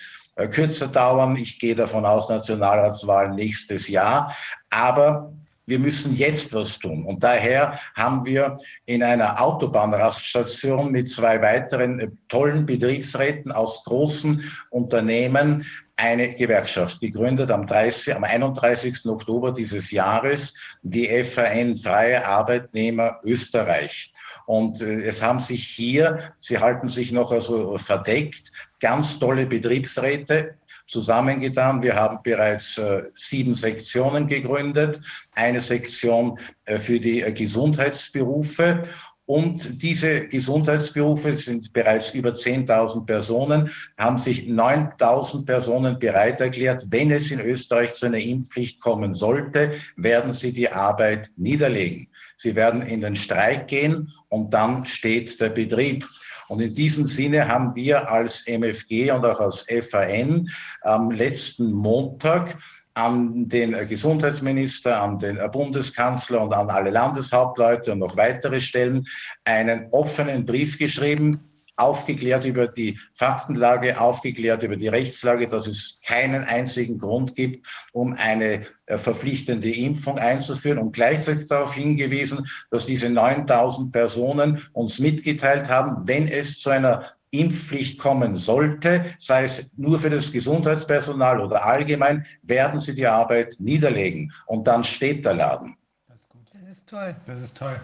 kürzer 0.51 0.89
dauern. 0.89 1.37
Ich 1.37 1.59
gehe 1.61 1.77
davon 1.77 2.05
aus, 2.05 2.29
Nationalratswahlen 2.29 3.37
nächstes 3.37 3.87
Jahr. 3.87 4.35
Aber 4.71 5.33
wir 5.67 5.79
müssen 5.79 6.15
jetzt 6.15 6.53
was 6.53 6.79
tun. 6.79 7.05
Und 7.05 7.23
daher 7.23 7.79
haben 7.95 8.25
wir 8.25 8.59
in 8.87 9.03
einer 9.03 9.41
Autobahnraststation 9.41 10.91
mit 10.91 11.09
zwei 11.09 11.41
weiteren 11.41 12.01
äh, 12.01 12.09
tollen 12.29 12.67
Betriebsräten 12.67 13.53
aus 13.53 13.85
großen 13.85 14.51
Unternehmen 14.71 15.67
eine 15.97 16.35
Gewerkschaft 16.35 17.01
gegründet 17.01 17.51
am, 17.51 17.67
30, 17.67 18.17
am 18.17 18.25
31. 18.25 19.07
Oktober 19.07 19.53
dieses 19.53 19.91
Jahres, 19.91 20.55
die 20.83 21.07
FAN 21.23 21.77
Freie 21.77 22.27
Arbeitnehmer 22.27 23.21
Österreich. 23.23 24.13
Und 24.47 24.83
äh, 24.83 25.03
es 25.03 25.23
haben 25.23 25.41
sich 25.41 25.67
hier, 25.67 26.35
sie 26.37 26.59
halten 26.59 26.89
sich 26.89 27.13
noch 27.13 27.33
also 27.33 27.79
verdeckt, 27.79 28.53
ganz 28.81 29.19
tolle 29.19 29.47
Betriebsräte 29.47 30.57
zusammengetan. 30.87 31.83
Wir 31.83 31.97
haben 31.97 32.19
bereits 32.23 32.79
äh, 32.79 33.03
sieben 33.15 33.55
Sektionen 33.55 34.27
gegründet, 34.27 35.01
eine 35.33 35.61
Sektion 35.61 36.39
äh, 36.65 36.79
für 36.79 37.01
die 37.01 37.23
äh, 37.23 37.33
Gesundheitsberufe 37.33 38.83
und 39.27 39.83
diese 39.83 40.29
Gesundheitsberufe 40.29 41.35
sind 41.35 41.73
bereits 41.73 42.11
über 42.11 42.31
10.000 42.31 43.07
Personen, 43.07 43.71
haben 43.97 44.19
sich 44.19 44.43
9.000 44.43 45.47
Personen 45.47 45.99
bereit 45.99 46.41
erklärt. 46.41 46.85
Wenn 46.91 47.11
es 47.11 47.31
in 47.31 47.41
Österreich 47.41 47.95
zu 47.95 48.07
einer 48.07 48.19
Impfpflicht 48.19 48.81
kommen 48.81 49.15
sollte, 49.15 49.73
werden 49.97 50.35
sie 50.35 50.53
die 50.53 50.71
Arbeit 50.71 51.31
niederlegen. 51.37 52.09
Sie 52.37 52.55
werden 52.55 52.83
in 52.83 53.01
den 53.01 53.17
Streik 53.17 53.69
gehen 53.69 54.13
und 54.29 54.53
dann 54.53 54.85
steht 54.85 55.41
der 55.41 55.49
Betrieb. 55.49 56.07
Und 56.49 56.61
in 56.61 56.75
diesem 56.75 57.07
Sinne 57.07 57.49
haben 57.49 57.75
wir 57.75 58.11
als 58.11 58.47
MFG 58.47 59.11
und 59.13 59.25
auch 59.25 59.41
als 59.41 59.67
FAN 59.91 60.49
am 60.83 61.11
letzten 61.11 61.73
Montag 61.73 62.59
an 62.95 63.49
den 63.49 63.73
Gesundheitsminister, 63.89 65.03
an 65.03 65.19
den 65.19 65.39
Bundeskanzler 65.51 66.43
und 66.43 66.53
an 66.55 66.71
alle 66.71 66.91
Landeshauptleute 66.91 67.93
und 67.93 67.99
noch 67.99 68.17
weitere 68.17 68.61
Stellen 68.61 69.05
einen 69.45 69.89
offenen 69.91 70.47
Brief 70.47 70.79
geschrieben, 70.79 71.41
aufgeklärt 71.77 72.45
über 72.45 72.69
die 72.69 72.99
Faktenlage, 73.15 74.01
aufgeklärt 74.01 74.63
über 74.63 74.77
die 74.77 74.89
Rechtslage, 74.89 75.49
dass 75.49 75.67
es 75.67 75.99
keinen 76.05 76.45
einzigen 76.45 76.99
Grund 76.99 77.35
gibt, 77.35 77.67
um 77.93 78.15
eine 78.15 78.67
äh, 78.87 78.99
verpflichtende 78.99 79.71
Impfung 79.71 80.19
einzuführen 80.19 80.79
und 80.79 80.93
gleichzeitig 80.93 81.49
darauf 81.49 81.75
hingewiesen, 81.75 82.47
dass 82.71 82.87
diese 82.87 83.11
9000 83.11 83.93
Personen 83.93 84.63
uns 84.73 84.99
mitgeteilt 84.99 85.69
haben, 85.69 86.07
wenn 86.07 86.29
es 86.29 86.59
zu 86.61 86.71
einer 86.71 87.13
Impfpflicht 87.35 87.99
kommen 87.99 88.37
sollte, 88.37 89.07
sei 89.19 89.45
es 89.45 89.71
nur 89.77 89.99
für 89.99 90.11
das 90.11 90.31
Gesundheitspersonal 90.31 91.41
oder 91.41 91.67
allgemein, 91.67 92.25
werden 92.43 92.79
sie 92.79 92.95
die 92.95 93.07
Arbeit 93.07 93.57
niederlegen. 93.59 94.33
Und 94.47 94.67
dann 94.69 94.85
steht 94.85 95.25
der 95.25 95.35
Laden. 95.35 95.77
Das 96.07 96.21
ist 96.21 96.29
gut. 96.29 96.43
Das 96.53 96.69
ist 96.69 96.89
toll. 96.89 97.17
Das 97.27 97.41
ist 97.41 97.57
toll. 97.57 97.81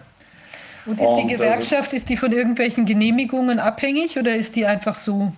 Und 0.85 0.99
ist 0.99 1.15
die 1.21 1.27
Gewerkschaft, 1.27 1.93
ist 1.93 2.09
die 2.09 2.17
von 2.17 2.31
irgendwelchen 2.31 2.85
Genehmigungen 2.85 3.59
abhängig 3.59 4.17
oder 4.17 4.35
ist 4.35 4.55
die 4.55 4.65
einfach 4.65 4.95
so? 4.95 5.31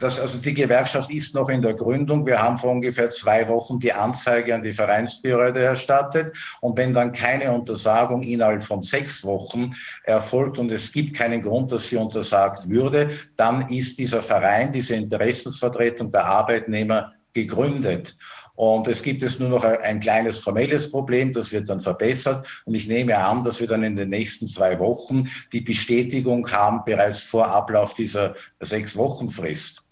Das, 0.00 0.20
also 0.20 0.38
die 0.38 0.54
Gewerkschaft 0.54 1.10
ist 1.10 1.34
noch 1.34 1.48
in 1.48 1.60
der 1.60 1.74
Gründung. 1.74 2.24
Wir 2.24 2.40
haben 2.40 2.56
vor 2.56 2.70
ungefähr 2.70 3.10
zwei 3.10 3.48
Wochen 3.48 3.80
die 3.80 3.92
Anzeige 3.92 4.54
an 4.54 4.62
die 4.62 4.72
Vereinsbehörde 4.72 5.60
erstattet. 5.60 6.32
Und 6.60 6.76
wenn 6.76 6.94
dann 6.94 7.12
keine 7.12 7.50
Untersagung 7.50 8.22
innerhalb 8.22 8.62
von 8.62 8.80
sechs 8.80 9.24
Wochen 9.24 9.72
erfolgt 10.04 10.58
und 10.58 10.70
es 10.70 10.92
gibt 10.92 11.16
keinen 11.16 11.42
Grund, 11.42 11.72
dass 11.72 11.88
sie 11.88 11.96
untersagt 11.96 12.68
würde, 12.68 13.10
dann 13.36 13.68
ist 13.70 13.98
dieser 13.98 14.22
Verein, 14.22 14.70
diese 14.70 14.94
Interessensvertretung 14.94 16.12
der 16.12 16.26
Arbeitnehmer 16.26 17.12
gegründet. 17.32 18.16
Und 18.58 18.88
es 18.88 19.04
gibt 19.04 19.22
es 19.22 19.38
nur 19.38 19.50
noch 19.50 19.62
ein 19.62 20.00
kleines 20.00 20.38
formelles 20.38 20.90
Problem, 20.90 21.30
das 21.30 21.52
wird 21.52 21.68
dann 21.68 21.78
verbessert. 21.78 22.44
Und 22.64 22.74
ich 22.74 22.88
nehme 22.88 23.16
an, 23.16 23.44
dass 23.44 23.60
wir 23.60 23.68
dann 23.68 23.84
in 23.84 23.94
den 23.94 24.08
nächsten 24.08 24.48
zwei 24.48 24.80
Wochen 24.80 25.30
die 25.52 25.60
Bestätigung 25.60 26.50
haben, 26.50 26.82
bereits 26.84 27.22
vor 27.22 27.46
Ablauf 27.46 27.94
dieser 27.94 28.34
sechs 28.58 28.96
Wochen 28.96 29.30
Frist. 29.30 29.84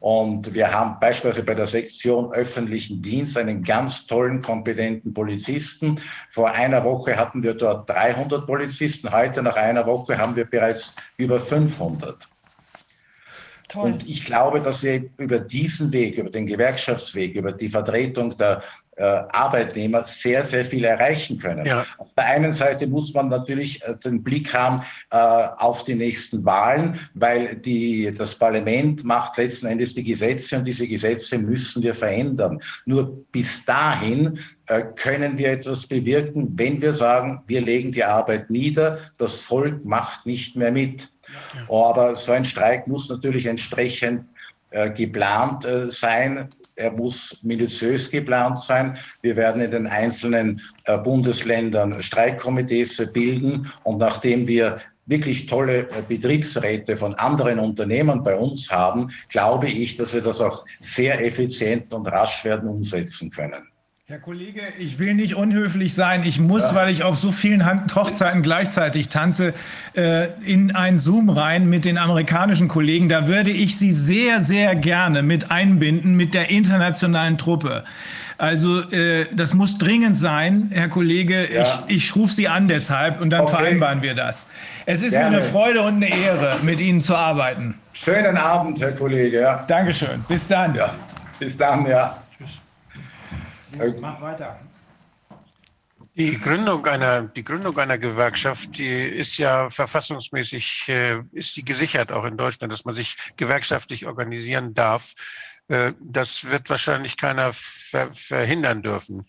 Und 0.00 0.52
wir 0.52 0.70
haben 0.70 1.00
beispielsweise 1.00 1.46
bei 1.46 1.54
der 1.54 1.66
Sektion 1.66 2.30
öffentlichen 2.34 3.00
Dienst 3.00 3.38
einen 3.38 3.62
ganz 3.62 4.06
tollen, 4.06 4.42
kompetenten 4.42 5.14
Polizisten. 5.14 5.98
Vor 6.28 6.50
einer 6.50 6.84
Woche 6.84 7.16
hatten 7.16 7.42
wir 7.42 7.54
dort 7.54 7.88
300 7.88 8.46
Polizisten. 8.46 9.10
Heute, 9.10 9.42
nach 9.42 9.56
einer 9.56 9.86
Woche, 9.86 10.18
haben 10.18 10.36
wir 10.36 10.44
bereits 10.44 10.94
über 11.16 11.40
500. 11.40 12.28
Toll. 13.70 13.92
Und 13.92 14.08
ich 14.08 14.24
glaube, 14.24 14.60
dass 14.60 14.82
wir 14.82 15.04
über 15.18 15.38
diesen 15.38 15.92
Weg, 15.92 16.18
über 16.18 16.30
den 16.30 16.46
Gewerkschaftsweg, 16.46 17.36
über 17.36 17.52
die 17.52 17.68
Vertretung 17.68 18.36
der 18.36 18.62
äh, 18.96 19.02
Arbeitnehmer 19.02 20.02
sehr, 20.06 20.44
sehr 20.44 20.64
viel 20.64 20.84
erreichen 20.84 21.38
können. 21.38 21.64
Ja. 21.64 21.86
Auf 21.96 22.12
der 22.16 22.26
einen 22.26 22.52
Seite 22.52 22.88
muss 22.88 23.14
man 23.14 23.28
natürlich 23.28 23.80
äh, 23.84 23.94
den 24.04 24.24
Blick 24.24 24.52
haben 24.52 24.82
äh, 25.10 25.16
auf 25.16 25.84
die 25.84 25.94
nächsten 25.94 26.44
Wahlen, 26.44 26.98
weil 27.14 27.56
die, 27.56 28.12
das 28.12 28.34
Parlament 28.34 29.04
macht 29.04 29.36
letzten 29.38 29.68
Endes 29.68 29.94
die 29.94 30.04
Gesetze 30.04 30.58
und 30.58 30.64
diese 30.64 30.88
Gesetze 30.88 31.38
müssen 31.38 31.82
wir 31.82 31.94
verändern. 31.94 32.60
Nur 32.86 33.24
bis 33.30 33.64
dahin 33.64 34.38
äh, 34.66 34.82
können 34.96 35.38
wir 35.38 35.52
etwas 35.52 35.86
bewirken, 35.86 36.58
wenn 36.58 36.82
wir 36.82 36.92
sagen, 36.92 37.42
wir 37.46 37.62
legen 37.62 37.92
die 37.92 38.04
Arbeit 38.04 38.50
nieder, 38.50 38.98
das 39.16 39.42
Volk 39.42 39.84
macht 39.84 40.26
nicht 40.26 40.56
mehr 40.56 40.72
mit. 40.72 41.08
Aber 41.68 42.16
so 42.16 42.32
ein 42.32 42.44
Streik 42.44 42.86
muss 42.86 43.08
natürlich 43.08 43.46
entsprechend 43.46 44.28
äh, 44.70 44.90
geplant 44.90 45.64
äh, 45.64 45.90
sein. 45.90 46.48
Er 46.76 46.92
muss 46.92 47.38
minutiös 47.42 48.10
geplant 48.10 48.58
sein. 48.58 48.96
Wir 49.20 49.36
werden 49.36 49.60
in 49.60 49.70
den 49.70 49.86
einzelnen 49.86 50.60
äh, 50.84 50.96
Bundesländern 50.98 52.02
Streikkomitees 52.02 53.02
bilden. 53.12 53.70
Und 53.82 53.98
nachdem 53.98 54.46
wir 54.46 54.80
wirklich 55.06 55.46
tolle 55.46 55.90
äh, 55.90 56.02
Betriebsräte 56.06 56.96
von 56.96 57.14
anderen 57.14 57.58
Unternehmen 57.58 58.22
bei 58.22 58.36
uns 58.36 58.70
haben, 58.70 59.10
glaube 59.28 59.66
ich, 59.66 59.96
dass 59.96 60.14
wir 60.14 60.22
das 60.22 60.40
auch 60.40 60.64
sehr 60.78 61.24
effizient 61.24 61.92
und 61.92 62.06
rasch 62.06 62.44
werden 62.44 62.68
umsetzen 62.68 63.30
können. 63.30 63.69
Herr 64.10 64.18
Kollege, 64.18 64.62
ich 64.76 64.98
will 64.98 65.14
nicht 65.14 65.36
unhöflich 65.36 65.94
sein. 65.94 66.24
Ich 66.24 66.40
muss, 66.40 66.70
ja. 66.70 66.74
weil 66.74 66.90
ich 66.90 67.04
auf 67.04 67.16
so 67.16 67.30
vielen 67.30 67.64
Hochzeiten 67.94 68.42
gleichzeitig 68.42 69.08
tanze, 69.08 69.54
äh, 69.94 70.30
in 70.44 70.74
ein 70.74 70.98
Zoom 70.98 71.30
rein 71.30 71.68
mit 71.68 71.84
den 71.84 71.96
amerikanischen 71.96 72.66
Kollegen. 72.66 73.08
Da 73.08 73.28
würde 73.28 73.50
ich 73.50 73.78
Sie 73.78 73.92
sehr, 73.92 74.40
sehr 74.40 74.74
gerne 74.74 75.22
mit 75.22 75.52
einbinden 75.52 76.16
mit 76.16 76.34
der 76.34 76.50
internationalen 76.50 77.38
Truppe. 77.38 77.84
Also 78.36 78.80
äh, 78.90 79.26
das 79.32 79.54
muss 79.54 79.78
dringend 79.78 80.18
sein, 80.18 80.70
Herr 80.72 80.88
Kollege. 80.88 81.48
Ja. 81.48 81.62
Ich, 81.62 82.08
ich 82.08 82.16
rufe 82.16 82.34
Sie 82.34 82.48
an 82.48 82.66
deshalb 82.66 83.20
und 83.20 83.30
dann 83.30 83.42
okay. 83.42 83.58
vereinbaren 83.58 84.02
wir 84.02 84.16
das. 84.16 84.48
Es 84.86 85.04
ist 85.04 85.12
gerne. 85.12 85.30
mir 85.30 85.36
eine 85.36 85.44
Freude 85.44 85.82
und 85.82 86.02
eine 86.02 86.08
Ehre, 86.08 86.56
mit 86.62 86.80
Ihnen 86.80 87.00
zu 87.00 87.14
arbeiten. 87.14 87.78
Schönen 87.92 88.36
Abend, 88.36 88.80
Herr 88.80 88.90
Kollege. 88.90 89.40
Ja. 89.40 89.64
Dankeschön. 89.68 90.24
Bis 90.26 90.48
dann. 90.48 90.74
Ja. 90.74 90.96
Bis 91.38 91.56
dann, 91.56 91.86
ja. 91.86 92.19
Mach 94.00 94.20
weiter. 94.20 94.60
Die 96.16 96.40
Gründung 96.40 96.84
einer, 96.86 97.22
die 97.22 97.44
Gründung 97.44 97.78
einer 97.78 97.96
Gewerkschaft, 97.96 98.76
die 98.76 98.88
ist 98.88 99.38
ja 99.38 99.70
verfassungsmäßig, 99.70 100.88
äh, 100.88 101.22
ist 101.32 101.56
die 101.56 101.64
gesichert 101.64 102.10
auch 102.10 102.24
in 102.24 102.36
Deutschland, 102.36 102.72
dass 102.72 102.84
man 102.84 102.94
sich 102.94 103.16
gewerkschaftlich 103.36 104.06
organisieren 104.06 104.74
darf. 104.74 105.14
Äh, 105.68 105.92
das 106.00 106.44
wird 106.44 106.68
wahrscheinlich 106.68 107.16
keiner 107.16 107.52
ver 107.52 108.12
verhindern 108.12 108.82
dürfen. 108.82 109.24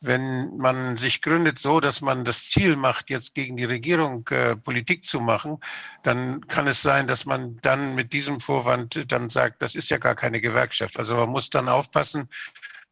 Wenn 0.00 0.58
man 0.58 0.98
sich 0.98 1.22
gründet 1.22 1.58
so, 1.58 1.80
dass 1.80 2.02
man 2.02 2.26
das 2.26 2.50
Ziel 2.50 2.76
macht, 2.76 3.08
jetzt 3.08 3.34
gegen 3.34 3.56
die 3.56 3.64
Regierung 3.64 4.28
äh, 4.28 4.54
Politik 4.56 5.06
zu 5.06 5.20
machen, 5.20 5.60
dann 6.02 6.46
kann 6.46 6.66
es 6.66 6.82
sein, 6.82 7.06
dass 7.06 7.24
man 7.24 7.58
dann 7.62 7.94
mit 7.94 8.12
diesem 8.12 8.38
Vorwand 8.40 9.10
dann 9.10 9.30
sagt, 9.30 9.62
das 9.62 9.74
ist 9.74 9.88
ja 9.88 9.98
gar 9.98 10.14
keine 10.14 10.40
Gewerkschaft. 10.42 10.98
Also 10.98 11.14
man 11.14 11.30
muss 11.30 11.48
dann 11.48 11.68
aufpassen, 11.68 12.28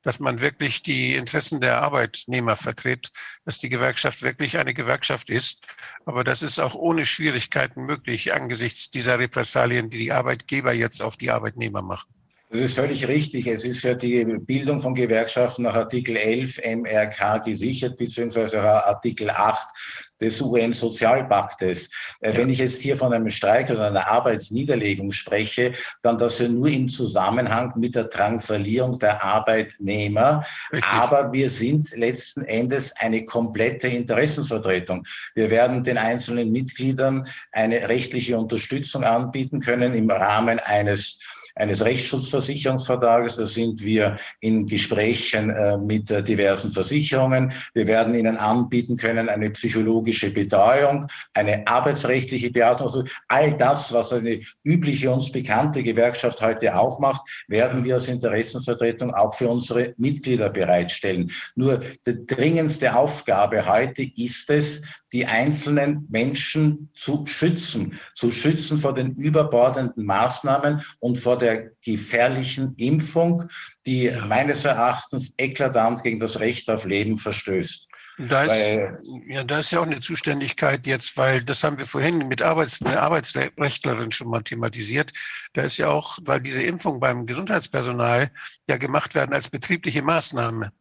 dass 0.02 0.20
man 0.20 0.40
wirklich 0.40 0.82
die 0.82 1.14
Interessen 1.14 1.60
der 1.60 1.80
Arbeitnehmer 1.82 2.56
vertritt, 2.56 3.10
dass 3.44 3.58
die 3.58 3.68
Gewerkschaft 3.68 4.22
wirklich 4.22 4.58
eine 4.58 4.74
Gewerkschaft 4.74 5.30
ist. 5.30 5.66
Aber 6.04 6.24
das 6.24 6.42
ist 6.42 6.58
auch 6.58 6.74
ohne 6.74 7.06
Schwierigkeiten 7.06 7.84
möglich 7.84 8.32
angesichts 8.32 8.90
dieser 8.90 9.18
Repressalien, 9.18 9.90
die 9.90 9.98
die 9.98 10.12
Arbeitgeber 10.12 10.72
jetzt 10.72 11.02
auf 11.02 11.16
die 11.16 11.30
Arbeitnehmer 11.30 11.82
machen. 11.82 12.12
Das 12.52 12.60
ist 12.60 12.74
völlig 12.74 13.08
richtig. 13.08 13.46
Es 13.46 13.64
ist 13.64 13.82
ja 13.82 13.94
die 13.94 14.24
Bildung 14.40 14.78
von 14.78 14.94
Gewerkschaften 14.94 15.62
nach 15.62 15.74
Artikel 15.74 16.18
11 16.18 16.60
MRK 16.62 17.38
gesichert, 17.38 17.96
beziehungsweise 17.96 18.60
Artikel 18.60 19.30
8 19.30 20.11
des 20.22 20.40
UN-Sozialpaktes. 20.40 21.90
Äh, 22.20 22.30
ja. 22.30 22.38
Wenn 22.38 22.50
ich 22.50 22.58
jetzt 22.58 22.80
hier 22.80 22.96
von 22.96 23.12
einem 23.12 23.28
Streik 23.28 23.70
oder 23.70 23.88
einer 23.88 24.08
Arbeitsniederlegung 24.08 25.12
spreche, 25.12 25.72
dann 26.02 26.18
das 26.18 26.38
ja 26.38 26.48
nur 26.48 26.68
im 26.68 26.88
Zusammenhang 26.88 27.72
mit 27.76 27.94
der 27.94 28.08
Transferierung 28.08 28.98
der 28.98 29.22
Arbeitnehmer. 29.22 30.44
Richtig. 30.72 30.90
Aber 30.90 31.32
wir 31.32 31.50
sind 31.50 31.94
letzten 31.96 32.44
Endes 32.44 32.92
eine 32.96 33.24
komplette 33.24 33.88
Interessensvertretung. 33.88 35.04
Wir 35.34 35.50
werden 35.50 35.82
den 35.82 35.98
einzelnen 35.98 36.52
Mitgliedern 36.52 37.26
eine 37.50 37.88
rechtliche 37.88 38.38
Unterstützung 38.38 39.04
anbieten 39.04 39.60
können 39.60 39.94
im 39.94 40.10
Rahmen 40.10 40.58
eines 40.60 41.18
eines 41.54 41.84
Rechtsschutzversicherungsvertrages. 41.84 43.36
Da 43.36 43.46
sind 43.46 43.82
wir 43.82 44.16
in 44.40 44.66
Gesprächen 44.66 45.50
äh, 45.50 45.76
mit 45.78 46.10
äh, 46.10 46.22
diversen 46.22 46.72
Versicherungen. 46.72 47.52
Wir 47.74 47.86
werden 47.86 48.14
Ihnen 48.14 48.36
anbieten 48.36 48.96
können 48.96 49.28
eine 49.28 49.50
psychologische 49.50 50.30
Betreuung, 50.30 51.06
eine 51.34 51.66
arbeitsrechtliche 51.66 52.50
Beratung. 52.50 52.86
Also 52.86 53.04
all 53.28 53.56
das, 53.56 53.92
was 53.92 54.12
eine 54.12 54.40
übliche 54.64 55.10
uns 55.10 55.30
bekannte 55.30 55.82
Gewerkschaft 55.82 56.40
heute 56.40 56.76
auch 56.76 56.98
macht, 56.98 57.22
werden 57.48 57.84
wir 57.84 57.94
als 57.94 58.08
Interessenvertretung 58.08 59.12
auch 59.14 59.34
für 59.34 59.48
unsere 59.48 59.94
Mitglieder 59.96 60.50
bereitstellen. 60.50 61.30
Nur 61.54 61.80
die 62.06 62.26
dringendste 62.26 62.94
Aufgabe 62.94 63.66
heute 63.66 64.02
ist 64.16 64.50
es, 64.50 64.82
die 65.12 65.26
einzelnen 65.26 66.06
Menschen 66.10 66.90
zu 66.94 67.24
schützen, 67.26 67.98
zu 68.14 68.32
schützen 68.32 68.78
vor 68.78 68.94
den 68.94 69.14
überbordenden 69.14 70.04
Maßnahmen 70.06 70.82
und 71.00 71.18
vor 71.18 71.38
der 71.38 71.70
gefährlichen 71.84 72.74
Impfung, 72.76 73.44
die 73.86 74.04
ja. 74.04 74.26
meines 74.26 74.64
Erachtens 74.64 75.34
eklatant 75.36 76.02
gegen 76.02 76.20
das 76.20 76.40
Recht 76.40 76.68
auf 76.70 76.86
Leben 76.86 77.18
verstößt. 77.18 77.88
Da 78.18 78.44
ist, 78.44 79.02
ja, 79.26 79.42
da 79.42 79.60
ist 79.60 79.70
ja 79.72 79.80
auch 79.80 79.86
eine 79.86 80.00
Zuständigkeit 80.00 80.86
jetzt, 80.86 81.16
weil 81.16 81.42
das 81.42 81.64
haben 81.64 81.78
wir 81.78 81.86
vorhin 81.86 82.18
mit 82.28 82.42
Arbeits, 82.42 82.80
einer 82.82 83.00
Arbeitsrechtlerin 83.00 84.12
schon 84.12 84.28
mal 84.28 84.42
thematisiert. 84.42 85.12
Da 85.54 85.62
ist 85.62 85.78
ja 85.78 85.88
auch, 85.88 86.18
weil 86.22 86.40
diese 86.40 86.62
Impfung 86.62 87.00
beim 87.00 87.24
Gesundheitspersonal 87.24 88.30
ja 88.68 88.76
gemacht 88.76 89.14
werden 89.14 89.32
als 89.32 89.48
betriebliche 89.48 90.02
Maßnahme. 90.02 90.72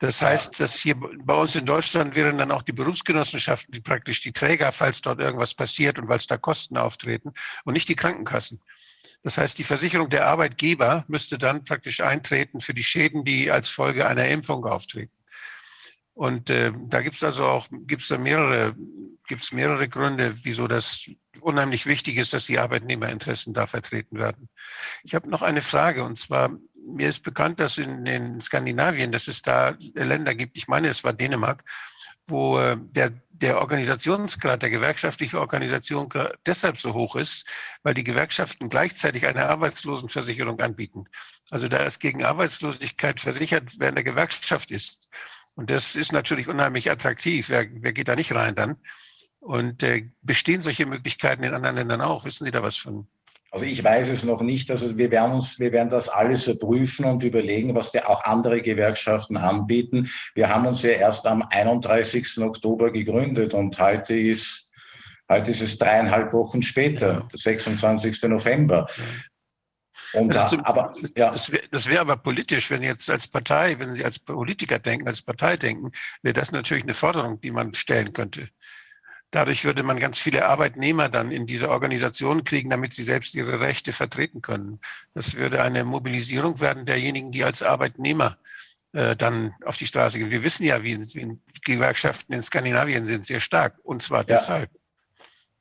Das 0.00 0.22
heißt, 0.22 0.60
dass 0.60 0.76
hier 0.76 0.94
bei 0.96 1.34
uns 1.34 1.56
in 1.56 1.66
Deutschland 1.66 2.14
wären 2.14 2.38
dann 2.38 2.52
auch 2.52 2.62
die 2.62 2.72
Berufsgenossenschaften, 2.72 3.72
die 3.72 3.80
praktisch 3.80 4.20
die 4.20 4.32
Träger, 4.32 4.70
falls 4.70 5.00
dort 5.00 5.18
irgendwas 5.18 5.54
passiert 5.54 5.98
und 5.98 6.08
weil 6.08 6.18
es 6.18 6.28
da 6.28 6.36
Kosten 6.36 6.76
auftreten 6.76 7.32
und 7.64 7.72
nicht 7.72 7.88
die 7.88 7.96
Krankenkassen. 7.96 8.60
Das 9.22 9.38
heißt, 9.38 9.58
die 9.58 9.64
Versicherung 9.64 10.08
der 10.08 10.26
Arbeitgeber 10.26 11.04
müsste 11.08 11.38
dann 11.38 11.64
praktisch 11.64 12.00
eintreten 12.00 12.60
für 12.60 12.74
die 12.74 12.84
Schäden, 12.84 13.24
die 13.24 13.50
als 13.50 13.68
Folge 13.68 14.06
einer 14.06 14.28
Impfung 14.28 14.64
auftreten. 14.64 15.12
Und 16.14 16.50
äh, 16.50 16.72
da 16.88 17.00
gibt 17.00 17.16
es 17.16 17.22
also 17.22 17.44
auch 17.44 17.68
gibt's 17.70 18.08
da 18.08 18.18
mehrere, 18.18 18.74
gibt's 19.26 19.52
mehrere 19.52 19.88
Gründe, 19.88 20.34
wieso 20.42 20.66
das 20.66 21.08
unheimlich 21.40 21.86
wichtig 21.86 22.16
ist, 22.16 22.32
dass 22.32 22.46
die 22.46 22.58
Arbeitnehmerinteressen 22.58 23.54
da 23.54 23.66
vertreten 23.66 24.18
werden. 24.18 24.48
Ich 25.04 25.14
habe 25.14 25.30
noch 25.30 25.42
eine 25.42 25.62
Frage 25.62 26.02
und 26.02 26.18
zwar 26.18 26.50
mir 26.88 27.08
ist 27.08 27.22
bekannt, 27.22 27.60
dass 27.60 27.78
in, 27.78 28.06
in 28.06 28.40
Skandinavien, 28.40 29.12
dass 29.12 29.28
es 29.28 29.42
da 29.42 29.76
Länder 29.94 30.34
gibt, 30.34 30.56
ich 30.56 30.68
meine, 30.68 30.88
es 30.88 31.04
war 31.04 31.12
Dänemark, 31.12 31.64
wo 32.26 32.58
äh, 32.58 32.76
der, 32.78 33.12
der 33.30 33.58
Organisationsgrad, 33.58 34.62
der 34.62 34.70
gewerkschaftliche 34.70 35.40
Organisation 35.40 36.08
deshalb 36.46 36.78
so 36.78 36.94
hoch 36.94 37.16
ist, 37.16 37.46
weil 37.82 37.94
die 37.94 38.04
Gewerkschaften 38.04 38.68
gleichzeitig 38.68 39.26
eine 39.26 39.46
Arbeitslosenversicherung 39.48 40.60
anbieten. 40.60 41.04
Also 41.50 41.68
da 41.68 41.84
es 41.84 41.98
gegen 41.98 42.24
Arbeitslosigkeit 42.24 43.20
versichert, 43.20 43.78
wer 43.78 43.90
in 43.90 43.94
der 43.94 44.04
Gewerkschaft 44.04 44.70
ist. 44.70 45.08
Und 45.54 45.70
das 45.70 45.96
ist 45.96 46.12
natürlich 46.12 46.48
unheimlich 46.48 46.90
attraktiv. 46.90 47.48
Wer, 47.48 47.66
wer 47.70 47.92
geht 47.92 48.08
da 48.08 48.16
nicht 48.16 48.34
rein 48.34 48.54
dann? 48.54 48.76
Und 49.40 49.82
äh, 49.82 50.10
bestehen 50.22 50.62
solche 50.62 50.86
Möglichkeiten 50.86 51.42
in 51.44 51.54
anderen 51.54 51.76
Ländern 51.76 52.00
auch? 52.00 52.24
Wissen 52.24 52.44
Sie 52.44 52.50
da 52.50 52.62
was 52.62 52.76
von? 52.76 53.08
Also 53.50 53.64
ich 53.64 53.82
weiß 53.82 54.10
es 54.10 54.24
noch 54.24 54.42
nicht. 54.42 54.70
Also 54.70 54.96
wir 54.98 55.10
werden 55.10 55.32
uns, 55.32 55.58
wir 55.58 55.72
werden 55.72 55.88
das 55.88 56.08
alles 56.08 56.58
prüfen 56.58 57.06
und 57.06 57.22
überlegen, 57.22 57.74
was 57.74 57.92
die 57.92 58.02
auch 58.02 58.22
andere 58.24 58.60
Gewerkschaften 58.60 59.36
anbieten. 59.36 60.10
Wir 60.34 60.48
haben 60.48 60.66
uns 60.66 60.82
ja 60.82 60.90
erst 60.90 61.26
am 61.26 61.42
31. 61.42 62.38
Oktober 62.38 62.90
gegründet 62.90 63.54
und 63.54 63.78
heute 63.78 64.14
ist, 64.14 64.70
heute 65.30 65.50
ist 65.50 65.62
es 65.62 65.78
dreieinhalb 65.78 66.32
Wochen 66.32 66.62
später, 66.62 67.12
ja. 67.12 67.20
der 67.20 67.38
26. 67.38 68.22
November. 68.24 68.86
Und 70.12 70.36
also, 70.36 70.56
da, 70.56 70.64
aber, 70.64 70.94
ja. 71.16 71.30
Das 71.30 71.50
wäre 71.50 71.84
wär 71.86 72.00
aber 72.00 72.16
politisch, 72.16 72.70
wenn 72.70 72.82
jetzt 72.82 73.08
als 73.10 73.26
Partei, 73.26 73.78
wenn 73.78 73.94
Sie 73.94 74.04
als 74.04 74.18
Politiker 74.18 74.78
denken, 74.78 75.06
als 75.06 75.22
Partei 75.22 75.56
denken, 75.56 75.90
wäre 76.22 76.34
das 76.34 76.52
natürlich 76.52 76.84
eine 76.84 76.94
Forderung, 76.94 77.40
die 77.40 77.50
man 77.50 77.74
stellen 77.74 78.12
könnte 78.12 78.48
Dadurch 79.30 79.64
würde 79.64 79.82
man 79.82 80.00
ganz 80.00 80.18
viele 80.18 80.46
Arbeitnehmer 80.46 81.10
dann 81.10 81.30
in 81.30 81.46
diese 81.46 81.68
Organisation 81.68 82.44
kriegen, 82.44 82.70
damit 82.70 82.94
sie 82.94 83.02
selbst 83.02 83.34
ihre 83.34 83.60
Rechte 83.60 83.92
vertreten 83.92 84.40
können. 84.40 84.80
Das 85.12 85.34
würde 85.34 85.62
eine 85.62 85.84
Mobilisierung 85.84 86.60
werden 86.60 86.86
derjenigen, 86.86 87.30
die 87.30 87.44
als 87.44 87.62
Arbeitnehmer 87.62 88.38
äh, 88.92 89.14
dann 89.16 89.54
auf 89.64 89.76
die 89.76 89.86
Straße 89.86 90.18
gehen. 90.18 90.30
Wir 90.30 90.42
wissen 90.42 90.64
ja, 90.64 90.82
wie, 90.82 90.98
wie 91.14 91.38
Gewerkschaften 91.62 92.32
in 92.32 92.42
Skandinavien 92.42 93.06
sind 93.06 93.26
sehr 93.26 93.40
stark, 93.40 93.78
und 93.82 94.02
zwar 94.02 94.20
ja. 94.20 94.36
deshalb. 94.36 94.70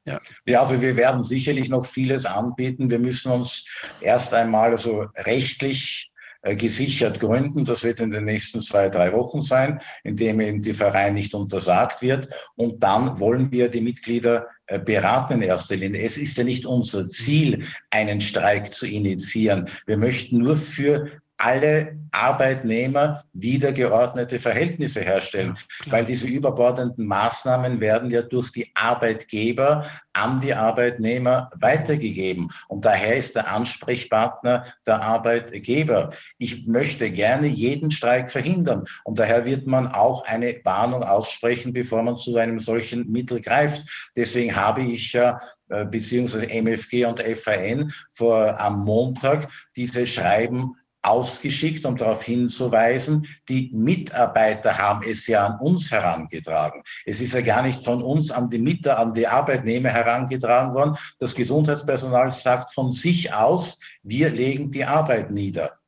Ja. 0.05 0.21
ja, 0.45 0.61
also 0.61 0.81
wir 0.81 0.95
werden 0.95 1.21
sicherlich 1.21 1.67
noch 1.67 1.85
vieles 1.85 2.25
anbieten. 2.25 2.89
Wir 2.89 2.99
müssen 2.99 3.29
uns 3.29 3.65
erst 3.99 4.33
einmal 4.33 4.71
also 4.71 5.07
rechtlich 5.17 6.09
gesichert 6.55 7.19
gründen. 7.19 7.65
Das 7.65 7.83
wird 7.83 7.99
in 7.99 8.11
den 8.11 8.25
nächsten 8.25 8.61
zwei, 8.61 8.89
drei 8.89 9.11
Wochen 9.13 9.41
sein, 9.41 9.79
indem 10.03 10.39
eben 10.39 10.61
die 10.61 10.73
Verein 10.73 11.13
nicht 11.13 11.33
untersagt 11.33 12.01
wird. 12.01 12.29
Und 12.55 12.81
dann 12.83 13.19
wollen 13.19 13.51
wir 13.51 13.69
die 13.69 13.81
Mitglieder 13.81 14.47
äh, 14.67 14.79
beraten 14.79 15.33
in 15.33 15.41
erster 15.43 15.75
Linie. 15.75 16.01
Es 16.01 16.17
ist 16.17 16.37
ja 16.37 16.43
nicht 16.43 16.65
unser 16.65 17.05
Ziel, 17.05 17.65
einen 17.89 18.21
Streik 18.21 18.73
zu 18.73 18.85
initiieren. 18.85 19.69
Wir 19.85 19.97
möchten 19.97 20.39
nur 20.39 20.55
für 20.55 21.11
alle 21.37 21.99
Arbeitnehmer 22.11 23.23
wieder 23.33 23.71
geordnete 23.71 24.39
Verhältnisse 24.39 25.01
herstellen, 25.01 25.55
ja, 25.85 25.91
weil 25.91 26.05
diese 26.05 26.27
überbordenden 26.27 27.05
Maßnahmen 27.05 27.79
werden 27.79 28.09
ja 28.09 28.23
durch 28.23 28.51
die 28.51 28.71
Arbeitgeber 28.73 29.85
an 30.13 30.39
die 30.39 30.53
Arbeitnehmer 30.53 31.51
weitergegeben. 31.55 32.49
Und 32.67 32.85
daher 32.85 33.17
ist 33.17 33.35
der 33.35 33.51
Ansprechpartner 33.51 34.65
der 34.87 35.01
Arbeitgeber. 35.01 36.09
Ich 36.39 36.65
möchte 36.65 37.11
gerne 37.11 37.47
jeden 37.47 37.91
Streik 37.91 38.31
verhindern. 38.31 38.85
Und 39.03 39.19
daher 39.19 39.45
wird 39.45 39.67
man 39.67 39.87
auch 39.87 40.25
eine 40.25 40.59
Warnung 40.63 41.03
aussprechen, 41.03 41.71
bevor 41.71 42.01
man 42.01 42.15
zu 42.15 42.35
einem 42.37 42.59
solchen 42.59 43.11
Mittel 43.11 43.41
greift. 43.41 44.11
Deswegen 44.15 44.55
habe 44.55 44.81
ich 44.81 45.13
ja 45.13 45.39
äh, 45.69 45.85
beziehungsweise 45.85 46.47
MFG 46.49 47.05
und 47.05 47.19
FAN 47.19 47.91
vor 48.09 48.59
am 48.59 48.83
Montag 48.85 49.49
diese 49.75 50.07
Schreiben 50.07 50.75
ausgeschickt, 51.07 51.85
um 51.85 51.97
darauf 51.97 52.23
hinzuweisen, 52.23 53.27
die 53.47 53.69
Mitarbeiter 53.73 54.77
haben 54.77 55.07
es 55.07 55.27
ja 55.27 55.45
an 55.45 55.59
uns 55.59 55.91
herangetragen. 55.91 56.83
Es 57.05 57.19
ist 57.19 57.33
ja 57.33 57.41
gar 57.41 57.61
nicht 57.61 57.83
von 57.83 58.01
uns 58.01 58.31
an 58.31 58.49
die 58.49 58.57
Mitarbeiter, 58.57 58.99
an 58.99 59.13
die 59.13 59.27
Arbeitnehmer 59.27 59.89
herangetragen 59.89 60.73
worden. 60.73 60.97
Das 61.19 61.35
Gesundheitspersonal 61.35 62.31
sagt 62.31 62.73
von 62.73 62.91
sich 62.91 63.33
aus, 63.33 63.79
wir 64.03 64.29
legen 64.29 64.71
die 64.71 64.85
Arbeit 64.85 65.31
nieder. 65.31 65.79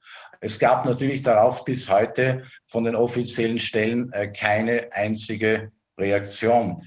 Es 0.41 0.57
gab 0.57 0.85
natürlich 0.85 1.21
darauf 1.21 1.65
bis 1.65 1.89
heute 1.89 2.43
von 2.67 2.85
den 2.85 2.95
offiziellen 2.95 3.59
Stellen 3.59 4.11
äh, 4.13 4.31
keine 4.31 4.89
einzige 4.93 5.71
Reaktion. 5.97 6.83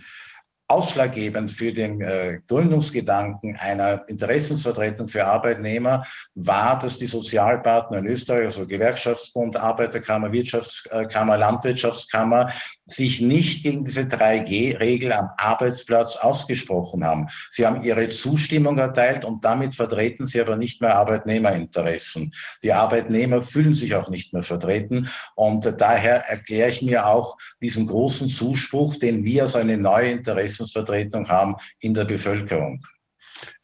Ausschlaggebend 0.73 1.51
für 1.51 1.73
den 1.73 2.01
äh, 2.01 2.41
Gründungsgedanken 2.49 3.57
einer 3.57 4.09
Interessensvertretung 4.09 5.07
für 5.07 5.26
Arbeitnehmer 5.26 6.07
war, 6.34 6.78
dass 6.78 6.97
die 6.97 7.07
Sozialpartner 7.07 7.99
in 7.99 8.07
Österreich, 8.07 8.47
also 8.47 8.67
Gewerkschaftsbund, 8.67 9.57
Arbeiterkammer, 9.57 10.33
Wirtschaftskammer, 10.33 11.36
Landwirtschaftskammer, 11.36 12.51
sich 12.92 13.20
nicht 13.20 13.62
gegen 13.62 13.84
diese 13.84 14.02
3G-Regel 14.02 15.12
am 15.12 15.30
Arbeitsplatz 15.36 16.16
ausgesprochen 16.16 17.04
haben. 17.04 17.28
Sie 17.50 17.66
haben 17.66 17.82
ihre 17.82 18.08
Zustimmung 18.08 18.78
erteilt 18.78 19.24
und 19.24 19.44
damit 19.44 19.74
vertreten 19.74 20.26
sie 20.26 20.40
aber 20.40 20.56
nicht 20.56 20.80
mehr 20.80 20.96
Arbeitnehmerinteressen. 20.96 22.34
Die 22.62 22.72
Arbeitnehmer 22.72 23.42
fühlen 23.42 23.74
sich 23.74 23.94
auch 23.94 24.10
nicht 24.10 24.32
mehr 24.32 24.42
vertreten 24.42 25.08
und 25.34 25.74
daher 25.78 26.28
erkläre 26.28 26.70
ich 26.70 26.82
mir 26.82 27.06
auch 27.06 27.36
diesen 27.60 27.86
großen 27.86 28.28
Zuspruch, 28.28 28.96
den 28.96 29.24
wir 29.24 29.42
als 29.42 29.56
eine 29.56 29.78
neue 29.78 30.10
Interessensvertretung 30.10 31.28
haben 31.28 31.56
in 31.80 31.94
der 31.94 32.04
Bevölkerung. 32.04 32.84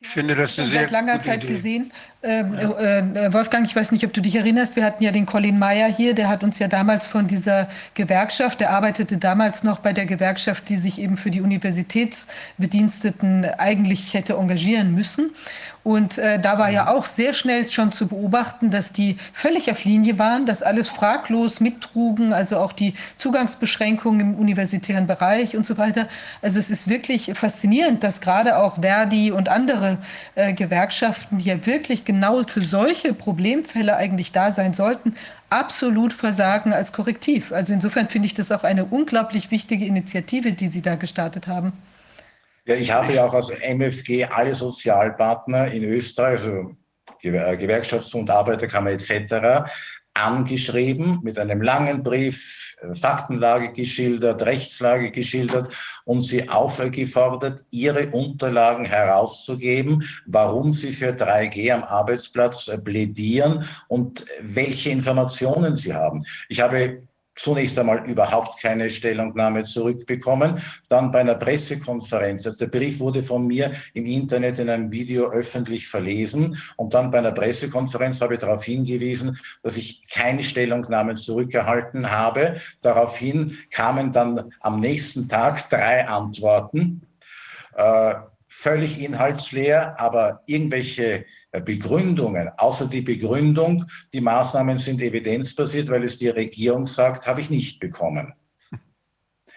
Ich 0.01 0.09
finde 0.09 0.36
das 0.36 0.57
eine 0.59 0.68
sehr 0.68 0.83
seit 0.83 0.91
langer 0.93 1.20
Zeit 1.20 1.43
Idee. 1.43 1.55
gesehen. 1.55 1.93
Ähm, 2.23 2.55
äh, 2.55 2.99
äh, 2.99 3.33
Wolfgang, 3.33 3.67
ich 3.67 3.75
weiß 3.75 3.91
nicht, 3.91 4.05
ob 4.05 4.12
du 4.12 4.20
dich 4.20 4.36
erinnerst, 4.36 4.77
wir 4.77 4.85
hatten 4.85 5.02
ja 5.02 5.10
den 5.10 5.27
Colin 5.27 5.59
Meyer 5.59 5.89
hier, 5.89 6.15
der 6.15 6.28
hat 6.28 6.44
uns 6.44 6.60
ja 6.60 6.68
damals 6.68 7.07
von 7.07 7.27
dieser 7.27 7.68
Gewerkschaft, 7.94 8.60
der 8.60 8.70
arbeitete 8.70 9.18
damals 9.18 9.65
noch 9.65 9.78
bei 9.78 9.93
der 9.93 10.07
Gewerkschaft, 10.07 10.68
die 10.68 10.77
sich 10.77 11.01
eben 11.01 11.17
für 11.17 11.31
die 11.31 11.41
Universitätsbediensteten 11.41 13.44
eigentlich 13.44 14.15
hätte 14.15 14.35
engagieren 14.35 14.94
müssen. 14.94 15.33
Und 15.85 16.18
äh, 16.18 16.39
da 16.39 16.59
war 16.59 16.70
ja 16.70 16.93
auch 16.93 17.07
sehr 17.07 17.33
schnell 17.33 17.67
schon 17.67 17.93
zu 17.93 18.09
beobachten, 18.09 18.70
dass 18.70 18.93
die 18.93 19.17
völlig 19.33 19.70
auf 19.70 19.85
Linie 19.85 20.18
waren, 20.18 20.44
dass 20.44 20.62
alles 20.62 20.89
fraglos 20.89 21.60
mittrugen, 21.60 22.35
also 22.35 22.59
auch 22.59 22.75
die 22.75 22.93
Zugangsbeschränkungen 23.17 24.20
im 24.20 24.35
universitären 24.35 25.07
Bereich 25.07 25.57
und 25.57 25.65
so 25.65 25.78
weiter. 25.78 26.07
Also 26.43 26.59
es 26.59 26.68
ist 26.68 26.89
wirklich 26.89 27.31
faszinierend, 27.35 28.05
dass 28.05 28.20
gerade 28.20 28.59
auch 28.59 28.83
Verdi 28.83 29.31
und 29.31 29.49
andere 29.49 29.88
äh, 30.34 30.52
Gewerkschaften, 30.52 31.39
die 31.39 31.47
ja 31.47 31.67
wirklich 31.67 32.05
genau 32.05 32.42
für 32.44 32.60
solche 32.60 33.15
Problemfälle 33.15 33.97
eigentlich 33.97 34.33
da 34.33 34.52
sein 34.52 34.75
sollten, 34.75 35.15
absolut 35.50 36.12
versagen 36.12 36.73
als 36.73 36.92
Korrektiv. 36.92 37.52
Also 37.52 37.73
insofern 37.73 38.08
finde 38.08 38.26
ich 38.26 38.34
das 38.34 38.52
auch 38.52 38.65
eine 38.65 38.84
unglaublich 38.84 39.50
wichtige 39.50 39.84
Initiative, 39.86 40.52
die 40.52 40.68
Sie 40.68 40.83
da 40.83 40.97
gestartet 40.97 41.47
haben. 41.47 41.73
Ja, 42.67 42.75
ich 42.75 42.91
habe 42.91 43.15
ja 43.15 43.25
auch 43.25 43.33
als 43.33 43.49
MFG 43.49 44.26
alle 44.26 44.55
Sozialpartner 44.55 45.73
in 45.73 45.84
Österreich, 45.84 46.41
also 46.41 46.76
Gewerkschaftsbund, 47.23 48.28
Arbeiterkammer 48.28 48.91
etc., 48.91 49.70
angeschrieben 50.18 51.20
mit 51.22 51.38
einem 51.38 51.62
langen 51.62 52.02
Brief, 52.02 52.76
äh, 52.80 52.94
Faktenlage 52.94 53.72
geschildert, 53.72 54.42
Rechtslage 54.42 55.10
geschildert 55.10 55.72
und 56.05 56.22
sie 56.22 56.48
aufgefordert, 56.48 57.64
ihre 57.70 58.08
Unterlagen 58.08 58.84
herauszugeben, 58.84 60.05
warum 60.26 60.72
sie 60.72 60.92
für 60.92 61.12
3G 61.12 61.72
am 61.72 61.84
Arbeitsplatz 61.84 62.68
äh, 62.68 62.78
plädieren 62.78 63.64
und 63.88 64.24
welche 64.40 64.90
Informationen 64.90 65.76
sie 65.76 65.94
haben. 65.94 66.24
Ich 66.48 66.60
habe 66.60 67.02
zunächst 67.39 67.78
einmal 67.78 68.05
überhaupt 68.07 68.60
keine 68.60 68.91
Stellungnahme 68.91 69.62
zurückbekommen. 69.62 70.60
Dann 70.89 71.10
bei 71.10 71.20
einer 71.20 71.36
Pressekonferenz, 71.36 72.47
also 72.47 72.58
der 72.58 72.67
Brief 72.67 72.99
wurde 73.00 73.23
von 73.23 73.47
mir 73.47 73.73
im 73.94 74.07
Internet 74.07 74.58
in 74.58 74.68
einem 74.68 74.91
Video 74.91 75.31
öffentlich 75.31 75.89
verlesen 75.89 76.58
und 76.76 76.94
dann 76.94 77.10
bei 77.10 77.18
einer 77.18 77.33
Pressekonferenz 77.33 78.20
habe 78.20 78.34
ich 78.34 78.41
darauf 78.41 78.65
hingewiesen, 78.65 79.39
dass 79.62 79.76
ich 79.76 80.02
keine 80.08 80.42
Stellungnahme 80.42 81.15
zurückerhalten 81.15 82.10
habe. 82.10 82.60
Daraufhin 82.83 83.57
kamen 83.70 84.12
dann 84.12 84.52
am 84.60 84.81
nächsten 84.81 85.28
Tag 85.28 85.68
drei 85.70 86.07
Antworten, 86.08 87.02
äh, 87.75 88.15
völlig 88.49 89.00
inhaltsleer, 89.00 89.99
aber 90.00 90.42
irgendwelche 90.47 91.25
Begründungen, 91.51 92.51
außer 92.57 92.86
die 92.86 93.01
Begründung, 93.01 93.86
die 94.12 94.20
Maßnahmen 94.20 94.78
sind 94.78 95.01
evidenzbasiert, 95.01 95.89
weil 95.89 96.05
es 96.05 96.18
die 96.18 96.28
Regierung 96.28 96.86
sagt, 96.86 97.27
habe 97.27 97.41
ich 97.41 97.51
nicht 97.51 97.81
bekommen. 97.81 98.35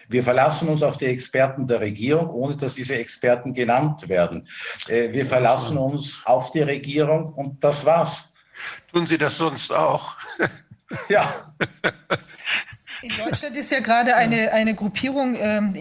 Wir 0.08 0.22
verlassen 0.22 0.68
uns 0.68 0.82
auf 0.82 0.96
die 0.96 1.06
Experten 1.06 1.66
der 1.66 1.80
Regierung, 1.80 2.28
ohne 2.28 2.56
dass 2.56 2.74
diese 2.74 2.96
Experten 2.96 3.54
genannt 3.54 4.08
werden. 4.08 4.46
Äh, 4.88 5.12
wir 5.12 5.24
verlassen 5.24 5.78
uns 5.78 6.20
auf 6.24 6.50
die 6.50 6.60
Regierung 6.62 7.32
und 7.32 7.62
das 7.64 7.84
war's. 7.84 8.32
Tun 8.92 9.06
Sie 9.06 9.16
das 9.16 9.38
sonst 9.38 9.72
auch? 9.72 10.14
Ja. 11.08 11.54
In 13.02 13.10
Deutschland 13.24 13.56
ist 13.56 13.72
ja 13.72 13.80
gerade 13.80 14.14
eine, 14.14 14.52
eine 14.52 14.76
Gruppierung 14.76 15.34
ähm, 15.36 15.74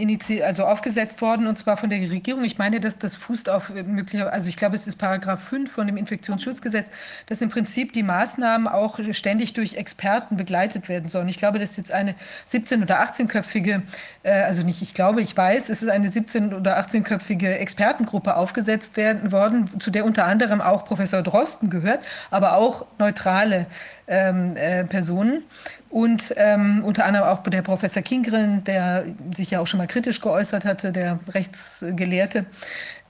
also 0.44 0.66
aufgesetzt 0.66 1.22
worden, 1.22 1.46
und 1.46 1.56
zwar 1.56 1.78
von 1.78 1.92
der 1.92 2.00
Regierung. 2.00 2.44
Ich 2.44 2.58
meine, 2.58 2.80
dass 2.80 2.98
das 2.98 3.16
fußt 3.16 3.48
auf 3.48 3.70
äh, 3.70 3.84
möglicherweise, 3.84 4.34
also 4.34 4.50
ich 4.50 4.58
glaube, 4.58 4.76
es 4.76 4.88
ist 4.88 4.96
Paragraph 4.96 5.44
5 5.44 5.72
von 5.72 5.86
dem 5.86 5.98
Infektionsschutzgesetz, 5.98 6.90
dass 7.28 7.42
im 7.42 7.50
Prinzip 7.50 7.94
die 7.94 8.02
Maßnahmen 8.02 8.68
auch 8.68 9.00
ständig 9.12 9.54
durch 9.54 9.76
Experten 9.76 10.36
begleitet 10.36 10.90
werden 10.90 11.10
sollen. 11.10 11.28
Ich 11.28 11.38
glaube, 11.38 11.60
das 11.60 11.72
ist 11.72 11.78
jetzt 11.78 11.92
eine 11.92 12.16
17- 12.50 12.82
oder 12.82 13.02
18-köpfige, 13.02 13.84
äh, 14.24 14.32
also 14.32 14.64
nicht 14.64 14.82
ich 14.82 14.96
glaube, 14.96 15.22
ich 15.22 15.38
weiß, 15.38 15.70
es 15.70 15.84
ist 15.84 15.90
eine 15.90 16.10
17- 16.10 16.56
oder 16.56 16.80
18-köpfige 16.80 17.52
Expertengruppe 17.52 18.36
aufgesetzt 18.36 18.98
werden, 18.98 19.32
worden, 19.32 19.80
zu 19.80 19.92
der 19.92 20.06
unter 20.06 20.26
anderem 20.26 20.60
auch 20.60 20.86
Professor 20.86 21.22
Drosten 21.22 21.70
gehört, 21.70 22.00
aber 22.32 22.56
auch 22.56 22.88
neutrale 22.98 23.68
ähm, 24.08 24.56
äh, 24.56 24.84
Personen. 24.86 25.44
Und 25.92 26.34
ähm, 26.38 26.84
unter 26.86 27.06
anderem 27.06 27.28
auch 27.28 27.44
der 27.44 27.62
Professor 27.62 28.02
Kingren, 28.02 28.64
der 28.64 29.06
sich 29.36 29.52
ja 29.52 29.60
auch 29.60 29.68
schon 29.68 29.78
mal 29.78 29.88
kritisch 29.88 30.22
geäußert 30.22 30.64
hatte, 30.64 30.94
der 30.94 31.20
Rechtsgelehrte. 31.34 32.46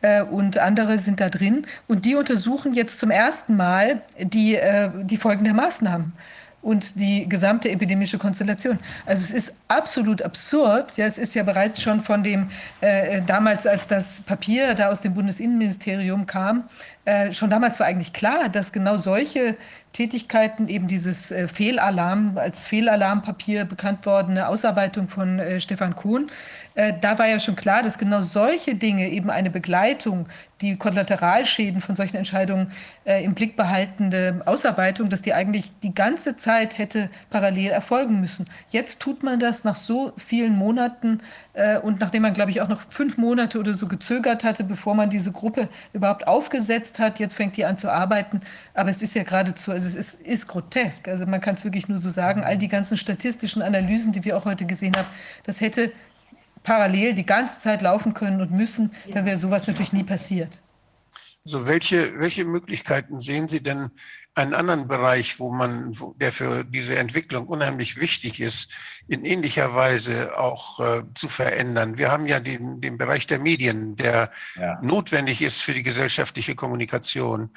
Äh, 0.02 0.24
und 0.24 0.58
andere 0.58 0.98
sind 0.98 1.20
da 1.20 1.30
drin. 1.30 1.68
Und 1.88 2.06
die 2.06 2.16
untersuchen 2.16 2.74
jetzt 2.74 3.00
zum 3.00 3.12
ersten 3.12 3.56
Mal 3.56 4.02
die, 4.20 4.56
äh, 4.56 4.90
die 5.04 5.18
Folgen 5.18 5.44
der 5.44 5.54
Maßnahmen 5.54 6.14
und 6.62 7.00
die 7.00 7.28
gesamte 7.28 7.70
epidemische 7.70 8.18
Konstellation. 8.18 8.80
Also 9.06 9.24
es 9.24 9.32
ist 9.32 9.56
absolut 9.68 10.22
absurd. 10.22 10.96
Ja, 10.98 11.06
es 11.06 11.18
ist 11.18 11.34
ja 11.34 11.44
bereits 11.44 11.82
schon 11.82 12.02
von 12.02 12.24
dem 12.24 12.50
äh, 12.82 13.22
damals, 13.26 13.66
als 13.66 13.88
das 13.88 14.22
Papier 14.22 14.76
da 14.76 14.90
aus 14.90 15.02
dem 15.02 15.14
Bundesinnenministerium 15.14 16.26
kam, 16.26 16.66
äh, 17.04 17.34
schon 17.34 17.50
damals 17.50 17.80
war 17.80 17.88
eigentlich 17.88 18.14
klar, 18.14 18.48
dass 18.48 18.72
genau 18.72 18.98
solche 18.98 19.58
Tätigkeiten, 19.92 20.68
eben 20.70 20.88
dieses 20.88 21.32
äh, 21.32 21.48
Fehlalarm, 21.48 22.38
als 22.38 22.66
Fehlalarmpapier 22.66 23.66
bekannt 23.66 24.06
wordene 24.06 24.48
Ausarbeitung 24.48 25.10
von 25.10 25.40
äh, 25.40 25.60
Stefan 25.60 25.96
Kuhn, 25.96 26.30
äh, 26.76 26.94
da 27.00 27.20
war 27.20 27.28
ja 27.28 27.40
schon 27.40 27.56
klar, 27.56 27.84
dass 27.84 27.98
genau 27.98 28.22
solche 28.22 28.76
Dinge 28.76 29.10
eben 29.10 29.30
eine 29.30 29.50
Begleitung, 29.50 30.28
die 30.62 30.76
Kollateralschäden 30.76 31.82
von 31.82 31.96
solchen 31.96 32.18
Entscheidungen 32.18 32.72
äh, 33.04 33.24
im 33.24 33.34
Blick 33.34 33.56
behaltende 33.58 34.42
Ausarbeitung, 34.46 35.10
dass 35.10 35.22
die 35.22 35.34
eigentlich 35.34 35.72
die 35.82 35.94
ganze 35.94 36.38
Zeit 36.38 36.78
hätte 36.78 37.10
parallel 37.30 37.72
erfolgen 37.72 38.22
müssen. 38.22 38.46
Jetzt 38.70 39.00
tut 39.00 39.24
man 39.24 39.40
das 39.40 39.64
nach 39.64 39.76
so 39.76 40.14
vielen 40.18 40.56
Monaten 40.56 41.22
äh, 41.54 41.80
und 41.80 42.00
nachdem 42.00 42.22
man, 42.22 42.34
glaube 42.34 42.52
ich, 42.52 42.62
auch 42.62 42.68
noch 42.68 42.82
fünf 42.90 43.18
Monate 43.18 43.60
oder 43.60 43.74
so 43.74 43.88
gezögert 43.88 44.44
hatte, 44.44 44.64
bevor 44.64 44.94
man 44.94 45.10
diese 45.10 45.32
Gruppe 45.32 45.68
überhaupt 45.94 46.28
aufgesetzt 46.28 47.00
hat. 47.00 47.20
Jetzt 47.20 47.36
fängt 47.36 47.58
die 47.58 47.66
an 47.66 47.78
zu 47.78 47.92
arbeiten. 47.92 48.42
Aber 48.74 48.90
es 48.90 49.02
ist 49.02 49.16
ja 49.16 49.24
geradezu, 49.24 49.72
also 49.72 49.88
es 49.88 49.96
ist, 49.96 50.22
ist 50.22 50.48
grotesk. 50.48 51.08
Also 51.08 51.26
man 51.26 51.42
kann 51.42 51.56
es 51.56 51.64
wirklich 51.64 51.88
nur 51.88 51.98
so 51.98 52.10
sagen. 52.10 52.44
All 52.44 52.58
die 52.58 52.68
ganzen 52.68 52.98
statistischen 52.98 53.62
Analysen, 53.62 54.12
die 54.12 54.24
wir 54.24 54.38
auch 54.38 54.46
heute 54.46 54.66
gesehen 54.66 54.96
haben, 54.96 55.08
das 55.46 55.60
hätte 55.60 55.92
parallel 56.64 57.14
die 57.14 57.26
ganze 57.26 57.60
Zeit 57.60 57.82
laufen 57.82 58.14
können 58.14 58.42
und 58.42 58.52
müssen, 58.52 58.92
dann 59.14 59.26
wäre 59.26 59.38
sowas 59.38 59.68
natürlich 59.68 59.94
nie 59.94 60.04
passiert. 60.04 60.60
So, 61.44 61.66
welche, 61.66 62.20
welche 62.20 62.46
Möglichkeiten 62.46 63.20
sehen 63.20 63.48
Sie 63.48 63.64
denn 63.64 63.90
einen 64.36 64.54
anderen 64.54 64.88
Bereich, 64.88 65.40
wo 65.40 65.52
man, 65.52 66.00
wo, 66.00 66.14
der 66.14 66.32
für 66.32 66.64
diese 66.64 66.98
Entwicklung 66.98 67.48
unheimlich 67.48 68.00
wichtig 68.00 68.40
ist, 68.40 68.72
in 69.08 69.26
ähnlicher 69.26 69.74
Weise 69.74 70.38
auch 70.40 70.80
äh, 70.80 71.04
zu 71.16 71.28
verändern? 71.28 71.98
Wir 71.98 72.12
haben 72.12 72.28
ja 72.28 72.40
den, 72.40 72.80
den 72.80 72.98
Bereich 72.98 73.26
der 73.26 73.40
Medien, 73.40 73.96
der 73.96 74.32
ja. 74.56 74.80
notwendig 74.84 75.42
ist 75.42 75.62
für 75.62 75.74
die 75.74 75.84
gesellschaftliche 75.84 76.54
Kommunikation 76.54 77.50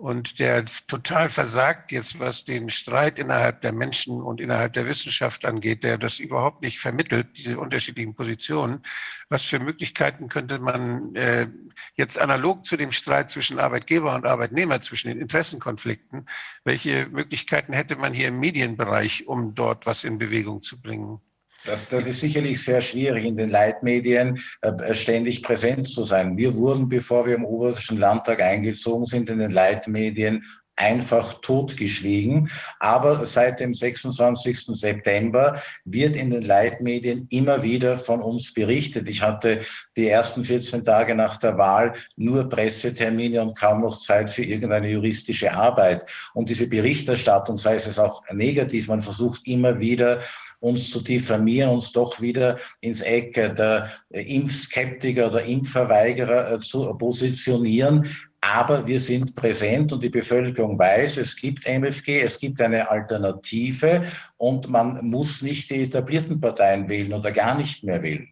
und 0.00 0.38
der 0.38 0.64
total 0.86 1.28
versagt 1.28 1.92
jetzt, 1.92 2.18
was 2.18 2.44
den 2.44 2.70
Streit 2.70 3.18
innerhalb 3.18 3.60
der 3.60 3.72
Menschen 3.72 4.22
und 4.22 4.40
innerhalb 4.40 4.72
der 4.72 4.86
Wissenschaft 4.86 5.44
angeht, 5.44 5.84
der 5.84 5.98
das 5.98 6.20
überhaupt 6.20 6.62
nicht 6.62 6.78
vermittelt, 6.78 7.36
diese 7.36 7.58
unterschiedlichen 7.58 8.14
Positionen. 8.14 8.80
Was 9.28 9.42
für 9.42 9.58
Möglichkeiten 9.58 10.28
könnte 10.28 10.58
man 10.58 11.14
äh, 11.14 11.48
jetzt 11.96 12.18
analog 12.18 12.64
zu 12.64 12.78
dem 12.78 12.92
Streit 12.92 13.28
zwischen 13.28 13.58
Arbeitgeber 13.58 14.14
und 14.14 14.24
Arbeitnehmer, 14.24 14.80
zwischen 14.80 15.08
den 15.08 15.20
Interessenkonflikten, 15.20 16.26
welche 16.64 17.06
Möglichkeiten 17.10 17.74
hätte 17.74 17.96
man 17.96 18.14
hier 18.14 18.28
im 18.28 18.40
Medienbereich, 18.40 19.28
um 19.28 19.54
dort 19.54 19.84
was 19.84 20.04
in 20.04 20.16
Bewegung 20.16 20.62
zu 20.62 20.80
bringen? 20.80 21.20
Das, 21.64 21.88
das 21.88 22.06
ist 22.06 22.20
sicherlich 22.20 22.62
sehr 22.62 22.80
schwierig, 22.80 23.24
in 23.24 23.36
den 23.36 23.50
Leitmedien 23.50 24.38
äh, 24.62 24.94
ständig 24.94 25.42
präsent 25.42 25.88
zu 25.88 26.04
sein. 26.04 26.36
Wir 26.36 26.54
wurden, 26.54 26.88
bevor 26.88 27.26
wir 27.26 27.34
im 27.34 27.44
Obersten 27.44 27.98
Landtag 27.98 28.40
eingezogen 28.40 29.06
sind, 29.06 29.28
in 29.28 29.38
den 29.38 29.50
Leitmedien 29.50 30.42
einfach 30.80 31.34
totgeschwiegen. 31.42 32.50
Aber 32.78 33.26
seit 33.26 33.60
dem 33.60 33.74
26. 33.74 34.68
September 34.72 35.60
wird 35.84 36.16
in 36.16 36.30
den 36.30 36.42
Leitmedien 36.42 37.26
immer 37.30 37.62
wieder 37.62 37.98
von 37.98 38.22
uns 38.22 38.54
berichtet. 38.54 39.08
Ich 39.08 39.20
hatte 39.20 39.60
die 39.96 40.08
ersten 40.08 40.42
14 40.42 40.82
Tage 40.82 41.14
nach 41.14 41.36
der 41.36 41.58
Wahl 41.58 41.94
nur 42.16 42.48
Pressetermine 42.48 43.42
und 43.42 43.58
kaum 43.58 43.82
noch 43.82 43.98
Zeit 43.98 44.30
für 44.30 44.42
irgendeine 44.42 44.90
juristische 44.90 45.52
Arbeit. 45.52 46.10
Und 46.32 46.48
diese 46.48 46.66
Berichterstattung, 46.66 47.58
sei 47.58 47.74
es 47.74 47.98
auch 47.98 48.22
negativ, 48.32 48.88
man 48.88 49.02
versucht 49.02 49.46
immer 49.46 49.78
wieder, 49.78 50.20
uns 50.60 50.90
zu 50.90 51.00
diffamieren, 51.02 51.70
uns 51.70 51.92
doch 51.92 52.20
wieder 52.20 52.58
ins 52.80 53.00
Eck 53.00 53.34
der 53.34 53.90
Impfskeptiker 54.10 55.28
oder 55.28 55.44
Impfverweigerer 55.44 56.52
äh, 56.52 56.60
zu 56.60 56.86
positionieren. 56.94 58.08
Aber 58.42 58.86
wir 58.86 59.00
sind 59.00 59.34
präsent 59.34 59.92
und 59.92 60.02
die 60.02 60.08
Bevölkerung 60.08 60.78
weiß, 60.78 61.18
es 61.18 61.36
gibt 61.36 61.66
MFG, 61.66 62.22
es 62.22 62.38
gibt 62.38 62.60
eine 62.62 62.90
Alternative 62.90 64.02
und 64.38 64.68
man 64.68 65.04
muss 65.04 65.42
nicht 65.42 65.68
die 65.68 65.82
etablierten 65.82 66.40
Parteien 66.40 66.88
wählen 66.88 67.12
oder 67.12 67.32
gar 67.32 67.56
nicht 67.56 67.84
mehr 67.84 68.02
wählen. 68.02 68.28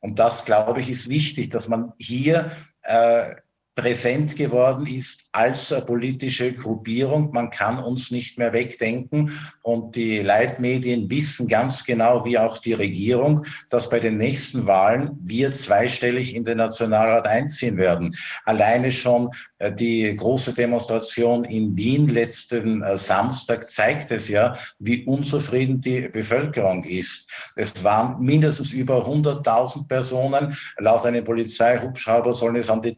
Und 0.00 0.18
das, 0.18 0.44
glaube 0.44 0.80
ich, 0.80 0.90
ist 0.90 1.08
wichtig, 1.08 1.50
dass 1.50 1.68
man 1.68 1.92
hier 1.98 2.50
äh, 2.82 3.34
präsent 3.76 4.36
geworden 4.36 4.86
ist 4.86 5.26
als 5.32 5.72
politische 5.84 6.54
Gruppierung. 6.54 7.30
Man 7.32 7.50
kann 7.50 7.78
uns 7.78 8.10
nicht 8.10 8.38
mehr 8.38 8.54
wegdenken. 8.54 9.38
Und 9.60 9.94
die 9.96 10.20
Leitmedien 10.20 11.10
wissen 11.10 11.46
ganz 11.46 11.84
genau, 11.84 12.24
wie 12.24 12.38
auch 12.38 12.56
die 12.58 12.72
Regierung, 12.72 13.44
dass 13.68 13.90
bei 13.90 14.00
den 14.00 14.16
nächsten 14.16 14.66
Wahlen 14.66 15.10
wir 15.22 15.52
zweistellig 15.52 16.34
in 16.34 16.44
den 16.44 16.56
Nationalrat 16.56 17.26
einziehen 17.26 17.76
werden. 17.76 18.16
Alleine 18.46 18.90
schon 18.90 19.30
äh, 19.58 19.70
die 19.70 20.16
große 20.16 20.54
Demonstration 20.54 21.44
in 21.44 21.76
Wien 21.76 22.08
letzten 22.08 22.82
äh, 22.82 22.96
Samstag 22.96 23.68
zeigt 23.68 24.10
es 24.10 24.28
ja, 24.28 24.56
wie 24.78 25.04
unzufrieden 25.04 25.80
die 25.82 26.08
Bevölkerung 26.08 26.82
ist. 26.84 27.30
Es 27.56 27.84
waren 27.84 28.24
mindestens 28.24 28.72
über 28.72 29.06
100.000 29.06 29.86
Personen. 29.86 30.56
Laut 30.78 31.04
einem 31.04 31.24
Polizeihubschrauber 31.24 32.32
sollen 32.32 32.56
es 32.56 32.70
an 32.70 32.80
die 32.80 32.96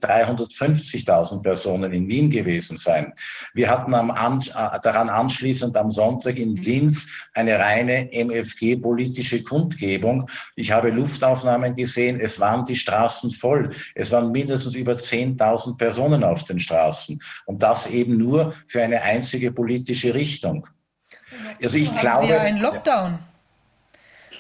350.000 0.75 1.43
Personen 1.43 1.93
in 1.93 2.09
Wien 2.09 2.31
gewesen 2.31 2.77
sein. 2.77 3.13
Wir 3.55 3.71
hatten 3.71 3.95
am, 3.95 4.11
an, 4.11 4.41
äh, 4.41 4.79
daran 4.83 5.09
anschließend 5.09 5.77
am 5.77 5.91
Sonntag 5.91 6.37
in 6.37 6.55
Linz 6.55 7.07
eine 7.35 7.59
reine 7.59 8.11
MFG-politische 8.13 9.43
Kundgebung. 9.43 10.29
Ich 10.57 10.71
habe 10.71 10.91
Luftaufnahmen 10.91 11.75
gesehen, 11.75 12.21
es 12.21 12.39
waren 12.41 12.65
die 12.65 12.77
Straßen 12.77 13.31
voll. 13.31 13.71
Es 13.95 14.13
waren 14.13 14.33
mindestens 14.33 14.75
über 14.75 14.93
10.000 14.95 15.77
Personen 15.77 16.25
auf 16.25 16.45
den 16.45 16.59
Straßen. 16.59 17.19
Und 17.47 17.63
das 17.63 17.87
eben 17.87 18.17
nur 18.17 18.55
für 18.67 18.83
eine 18.83 19.03
einzige 19.03 19.53
politische 19.53 20.15
Richtung. 20.15 20.67
Also 21.63 21.77
ich 21.77 21.89
Haben 21.91 21.99
glaube. 21.99 22.27
Sie 22.27 22.33
ja 22.33 22.41
einen 22.41 22.61
Lockdown. 22.61 23.19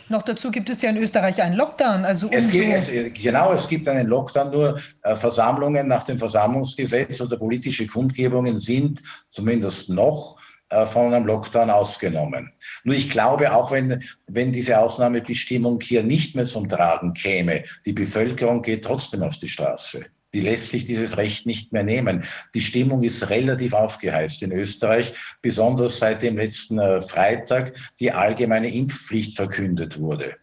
Noch 0.08 0.22
dazu 0.22 0.50
gibt 0.50 0.70
es 0.70 0.82
ja 0.82 0.90
in 0.90 0.96
Österreich 0.96 1.42
einen 1.42 1.56
Lockdown. 1.56 2.04
Also 2.04 2.28
es 2.30 2.50
gibt, 2.50 2.72
es, 2.72 2.90
genau, 3.14 3.52
es 3.52 3.68
gibt 3.68 3.88
einen 3.88 4.06
Lockdown, 4.06 4.50
nur 4.50 4.80
äh, 5.02 5.16
Versammlungen 5.16 5.86
nach 5.86 6.04
dem 6.04 6.18
Versammlungsgesetz 6.18 7.20
oder 7.20 7.36
politische 7.36 7.86
Kundgebungen 7.86 8.58
sind 8.58 9.02
zumindest 9.30 9.90
noch 9.90 10.38
äh, 10.70 10.86
von 10.86 11.12
einem 11.12 11.26
Lockdown 11.26 11.70
ausgenommen. 11.70 12.52
Nur 12.84 12.94
ich 12.94 13.08
glaube, 13.10 13.52
auch 13.52 13.70
wenn, 13.70 14.02
wenn 14.26 14.52
diese 14.52 14.78
Ausnahmebestimmung 14.78 15.80
hier 15.80 16.02
nicht 16.02 16.34
mehr 16.34 16.44
zum 16.46 16.68
Tragen 16.68 17.14
käme, 17.14 17.64
die 17.86 17.92
Bevölkerung 17.92 18.62
geht 18.62 18.84
trotzdem 18.84 19.22
auf 19.22 19.36
die 19.38 19.48
Straße. 19.48 20.04
Die 20.34 20.40
lässt 20.40 20.70
sich 20.70 20.84
dieses 20.84 21.16
Recht 21.16 21.46
nicht 21.46 21.72
mehr 21.72 21.84
nehmen. 21.84 22.24
Die 22.54 22.60
Stimmung 22.60 23.02
ist 23.02 23.30
relativ 23.30 23.72
aufgeheizt 23.72 24.42
in 24.42 24.52
Österreich, 24.52 25.14
besonders 25.40 25.98
seit 25.98 26.22
dem 26.22 26.36
letzten 26.36 26.78
äh, 26.78 27.00
Freitag 27.00 27.74
die 27.98 28.12
allgemeine 28.12 28.72
Impfpflicht 28.72 29.36
verkündet 29.36 29.98
wurde. 29.98 30.36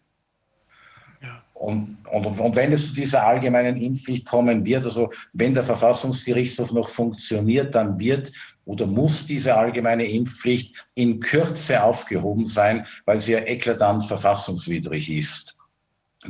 Und, 1.58 1.96
und, 2.12 2.26
und 2.38 2.54
wenn 2.54 2.72
es 2.72 2.88
zu 2.88 2.94
dieser 2.94 3.26
allgemeinen 3.26 3.78
Impfpflicht 3.78 4.26
kommen 4.26 4.66
wird, 4.66 4.84
also 4.84 5.10
wenn 5.32 5.54
der 5.54 5.64
Verfassungsgerichtshof 5.64 6.70
noch 6.72 6.90
funktioniert, 6.90 7.74
dann 7.74 7.98
wird 7.98 8.30
oder 8.66 8.86
muss 8.86 9.26
diese 9.26 9.56
allgemeine 9.56 10.04
Impfpflicht 10.04 10.74
in 10.94 11.18
Kürze 11.18 11.82
aufgehoben 11.82 12.46
sein, 12.46 12.86
weil 13.06 13.20
sie 13.20 13.32
ja 13.32 13.38
eklatant 13.38 14.04
verfassungswidrig 14.04 15.10
ist. 15.10 15.55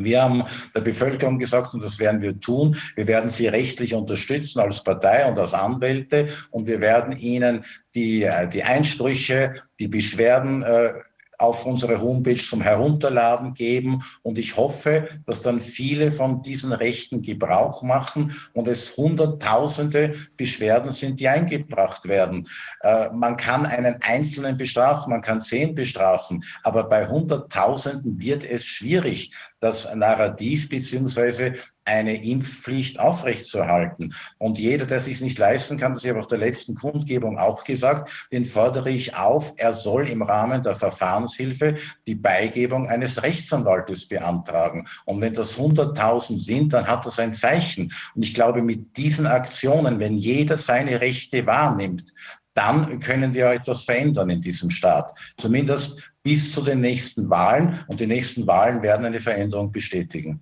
Wir 0.04 0.22
haben 0.22 0.44
der 0.74 0.80
Bevölkerung 0.80 1.38
gesagt, 1.38 1.74
und 1.74 1.82
das 1.82 1.98
werden 1.98 2.20
wir 2.22 2.38
tun, 2.40 2.76
wir 2.94 3.06
werden 3.06 3.30
sie 3.30 3.48
rechtlich 3.48 3.94
unterstützen 3.94 4.60
als 4.60 4.82
Partei 4.82 5.28
und 5.28 5.38
als 5.38 5.54
Anwälte 5.54 6.28
und 6.50 6.66
wir 6.66 6.80
werden 6.80 7.16
ihnen 7.16 7.64
die, 7.94 8.24
äh, 8.24 8.48
die 8.48 8.62
Einsprüche, 8.62 9.54
die 9.78 9.88
Beschwerden 9.88 10.62
äh, 10.62 10.94
auf 11.38 11.66
unsere 11.66 12.00
Homepage 12.00 12.36
zum 12.36 12.60
Herunterladen 12.60 13.54
geben. 13.54 14.02
Und 14.22 14.38
ich 14.38 14.56
hoffe, 14.56 15.08
dass 15.26 15.42
dann 15.42 15.60
viele 15.60 16.12
von 16.12 16.42
diesen 16.42 16.72
Rechten 16.72 17.22
Gebrauch 17.22 17.82
machen 17.82 18.34
und 18.54 18.68
es 18.68 18.96
Hunderttausende 18.96 20.14
Beschwerden 20.36 20.92
sind, 20.92 21.20
die 21.20 21.28
eingebracht 21.28 22.06
werden. 22.08 22.48
Äh, 22.80 23.10
man 23.12 23.36
kann 23.36 23.66
einen 23.66 23.96
Einzelnen 24.02 24.56
bestrafen, 24.56 25.10
man 25.10 25.22
kann 25.22 25.40
zehn 25.40 25.74
bestrafen, 25.74 26.44
aber 26.62 26.84
bei 26.84 27.06
Hunderttausenden 27.06 28.20
wird 28.20 28.44
es 28.44 28.64
schwierig, 28.64 29.32
das 29.60 29.92
Narrativ 29.94 30.68
beziehungsweise 30.68 31.54
eine 31.86 32.22
Impfpflicht 32.22 32.98
aufrechtzuerhalten. 32.98 34.12
Und 34.38 34.58
jeder, 34.58 34.86
der 34.86 35.00
sich 35.00 35.20
nicht 35.20 35.38
leisten 35.38 35.78
kann, 35.78 35.94
das 35.94 36.04
habe 36.04 36.14
ich 36.14 36.18
auf 36.18 36.26
der 36.26 36.38
letzten 36.38 36.74
Kundgebung 36.74 37.38
auch 37.38 37.64
gesagt, 37.64 38.28
den 38.32 38.44
fordere 38.44 38.90
ich 38.90 39.16
auf, 39.16 39.54
er 39.56 39.72
soll 39.72 40.10
im 40.10 40.22
Rahmen 40.22 40.62
der 40.62 40.74
Verfahrenshilfe 40.74 41.76
die 42.06 42.16
Beigebung 42.16 42.88
eines 42.88 43.22
Rechtsanwaltes 43.22 44.08
beantragen. 44.08 44.86
Und 45.04 45.20
wenn 45.20 45.32
das 45.32 45.56
100.000 45.56 46.38
sind, 46.38 46.72
dann 46.72 46.86
hat 46.86 47.06
das 47.06 47.20
ein 47.20 47.34
Zeichen. 47.34 47.92
Und 48.14 48.24
ich 48.24 48.34
glaube, 48.34 48.62
mit 48.62 48.96
diesen 48.96 49.26
Aktionen, 49.26 50.00
wenn 50.00 50.18
jeder 50.18 50.58
seine 50.58 51.00
Rechte 51.00 51.46
wahrnimmt, 51.46 52.12
dann 52.56 53.00
können 53.00 53.34
wir 53.34 53.50
etwas 53.50 53.84
verändern 53.84 54.30
in 54.30 54.40
diesem 54.40 54.70
Staat. 54.70 55.12
Zumindest 55.36 56.02
bis 56.26 56.52
zu 56.52 56.60
den 56.60 56.80
nächsten 56.80 57.30
Wahlen. 57.30 57.78
Und 57.86 58.00
die 58.00 58.06
nächsten 58.08 58.48
Wahlen 58.48 58.82
werden 58.82 59.06
eine 59.06 59.20
Veränderung 59.20 59.70
bestätigen. 59.70 60.40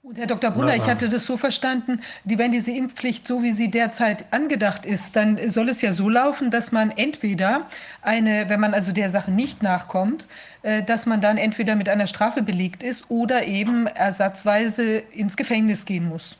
Und 0.00 0.16
Herr 0.16 0.28
Dr. 0.28 0.52
Brunner, 0.52 0.76
ich 0.76 0.86
hatte 0.86 1.08
das 1.08 1.26
so 1.26 1.36
verstanden, 1.36 2.00
die, 2.22 2.38
wenn 2.38 2.52
diese 2.52 2.70
Impfpflicht 2.70 3.26
so 3.26 3.42
wie 3.42 3.50
sie 3.50 3.68
derzeit 3.68 4.32
angedacht 4.32 4.86
ist, 4.86 5.16
dann 5.16 5.50
soll 5.50 5.68
es 5.68 5.82
ja 5.82 5.92
so 5.92 6.08
laufen, 6.08 6.52
dass 6.52 6.70
man 6.70 6.92
entweder 6.92 7.66
eine, 8.00 8.48
wenn 8.48 8.60
man 8.60 8.74
also 8.74 8.92
der 8.92 9.10
Sache 9.10 9.32
nicht 9.32 9.64
nachkommt, 9.64 10.28
äh, 10.62 10.84
dass 10.84 11.06
man 11.06 11.20
dann 11.20 11.36
entweder 11.36 11.74
mit 11.74 11.88
einer 11.88 12.06
Strafe 12.06 12.42
belegt 12.42 12.84
ist 12.84 13.10
oder 13.10 13.44
eben 13.44 13.88
ersatzweise 13.88 14.98
ins 14.98 15.36
Gefängnis 15.36 15.84
gehen 15.84 16.08
muss. 16.08 16.38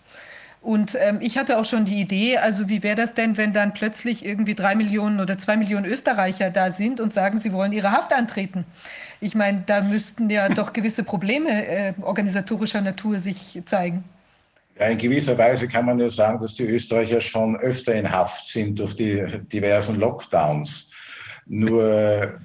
Und 0.69 0.99
ähm, 1.01 1.17
ich 1.23 1.39
hatte 1.39 1.57
auch 1.59 1.65
schon 1.65 1.87
die 1.87 1.99
Idee, 1.99 2.37
also 2.37 2.69
wie 2.69 2.83
wäre 2.83 2.95
das 2.95 3.15
denn, 3.15 3.39
wenn 3.39 3.55
dann 3.55 3.73
plötzlich 3.73 4.23
irgendwie 4.23 4.55
drei 4.55 4.75
Millionen 4.75 5.19
oder 5.19 5.39
zwei 5.39 5.57
Millionen 5.57 5.87
Österreicher 5.87 6.51
da 6.51 6.73
sind 6.73 7.01
und 7.01 7.11
sagen, 7.11 7.39
sie 7.39 7.55
wollen 7.55 7.73
ihre 7.73 7.91
Haft 7.91 8.13
antreten? 8.13 8.67
Ich 9.19 9.35
meine, 9.35 9.63
da 9.65 9.81
müssten 9.81 10.29
ja 10.29 10.47
doch 10.55 10.75
gewisse 10.75 11.05
Probleme 11.05 11.67
äh, 11.67 11.95
organisatorischer 12.03 12.83
Natur 12.83 13.19
sich 13.19 13.63
zeigen. 13.65 14.05
In 14.79 14.99
gewisser 14.99 15.39
Weise 15.39 15.69
kann 15.69 15.87
man 15.87 15.99
ja 16.01 16.11
sagen, 16.11 16.39
dass 16.39 16.53
die 16.53 16.65
Österreicher 16.65 17.23
schon 17.23 17.57
öfter 17.57 17.95
in 17.95 18.13
Haft 18.13 18.47
sind 18.47 18.79
durch 18.79 18.95
die 18.95 19.25
diversen 19.51 19.99
Lockdowns. 19.99 20.91
Nur 21.47 22.41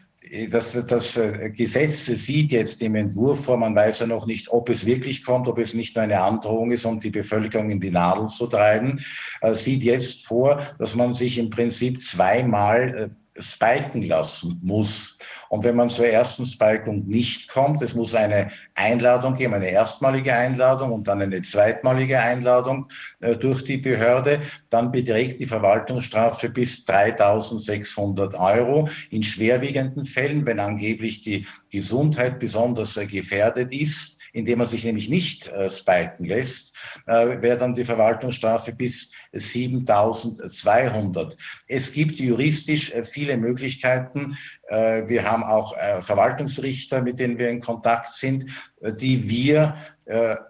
das, 0.49 0.74
das 0.88 1.19
Gesetz 1.56 2.06
sieht 2.06 2.51
jetzt 2.51 2.82
im 2.82 2.96
Entwurf 2.96 3.46
vor, 3.46 3.58
man 3.58 3.76
weiß 3.76 3.99
ja 3.99 4.08
noch 4.08 4.26
nicht, 4.26 4.49
ob 4.49 4.69
es 4.69 4.85
wirklich 4.85 5.24
kommt, 5.24 5.48
ob 5.48 5.60
es 5.60 5.74
nicht 5.74 5.96
nur 5.96 6.03
eine 6.03 6.22
Androhung 6.22 6.72
ist, 6.72 6.85
um 6.85 6.99
die 6.99 7.10
Bevölkerung 7.10 7.69
in 7.69 7.80
die 7.80 7.92
Nadel 7.92 8.28
zu 8.28 8.48
treiben, 8.48 9.03
äh, 9.42 9.53
sieht 9.53 9.83
jetzt 9.83 10.26
vor, 10.26 10.62
dass 10.80 10.96
man 10.96 11.14
sich 11.14 11.38
im 11.38 11.49
Prinzip 11.49 12.01
zweimal 12.01 12.96
äh, 12.96 13.22
spiken 13.38 14.03
lassen 14.03 14.60
muss. 14.62 15.17
Und 15.49 15.64
wenn 15.64 15.76
man 15.76 15.90
zur 15.90 16.08
ersten 16.08 16.46
Spikung 16.46 17.08
nicht 17.08 17.48
kommt, 17.48 17.82
es 17.82 17.96
muss 17.96 18.14
eine 18.14 18.51
Einladung 18.76 19.35
geben, 19.35 19.53
eine 19.56 19.69
erstmalige 19.69 20.33
Einladung 20.33 20.92
und 20.92 21.08
dann 21.08 21.22
eine 21.22 21.42
zweitmalige 21.42 22.19
Einladung 22.19 22.88
äh, 23.22 23.35
durch 23.35 23.64
die 23.64 23.78
Behörde, 23.78 24.42
dann 24.69 24.92
beträgt 24.92 25.40
die 25.40 25.46
Verwaltungsstrafe 25.46 26.49
bis 26.49 26.85
3600 26.85 28.35
Euro. 28.35 28.88
In 29.10 29.24
schwerwiegenden 29.24 30.06
Fällen, 30.06 30.46
wenn 30.46 30.60
angeblich 30.60 31.22
die 31.22 31.48
Gesundheit 31.72 32.40
besonders 32.40 32.98
äh, 32.98 33.08
gefährdet 33.08 33.74
ist, 33.74 34.19
indem 34.33 34.58
man 34.58 34.67
sich 34.67 34.83
nämlich 34.83 35.10
nicht 35.10 35.48
äh, 35.48 35.69
spiken 35.69 36.26
lässt, 36.26 36.76
äh, 37.08 37.42
wäre 37.42 37.58
dann 37.58 37.74
die 37.74 37.85
Verwaltungsstrafe 37.85 38.74
bis 38.74 39.12
7200. 39.32 41.38
Es 41.67 41.94
gibt 41.94 42.19
juristisch 42.19 42.92
äh, 42.92 43.06
viele 43.06 43.38
Möglichkeiten. 43.38 44.38
Äh, 44.67 45.08
wir 45.08 45.30
haben 45.30 45.44
auch 45.44 45.78
äh, 45.78 46.01
Verwaltungsrichter, 46.01 47.01
mit 47.01 47.19
denen 47.19 47.38
wir 47.38 47.49
in 47.49 47.62
Kontakt 47.62 48.10
sind, 48.10 48.46
äh, 48.82 48.92
die 48.92 49.30
wir 49.30 49.78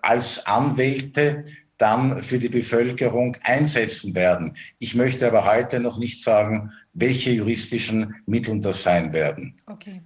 als 0.02 0.44
Anwälte 0.48 1.44
dann 1.78 2.24
für 2.24 2.40
die 2.40 2.50
Bevölkerung 2.50 3.38
einsetzen 3.44 4.16
werden. 4.16 4.58
Ich 4.80 4.96
möchte 4.96 5.28
aber 5.28 5.46
heute 5.46 5.80
noch 5.80 6.00
nicht 6.00 6.24
sagen, 6.24 6.72
welche 6.94 7.30
juristischen 7.30 8.16
Mittel 8.26 8.60
das 8.62 8.82
sein 8.82 9.14
werden. 9.14 9.62
Okay. 9.68 10.02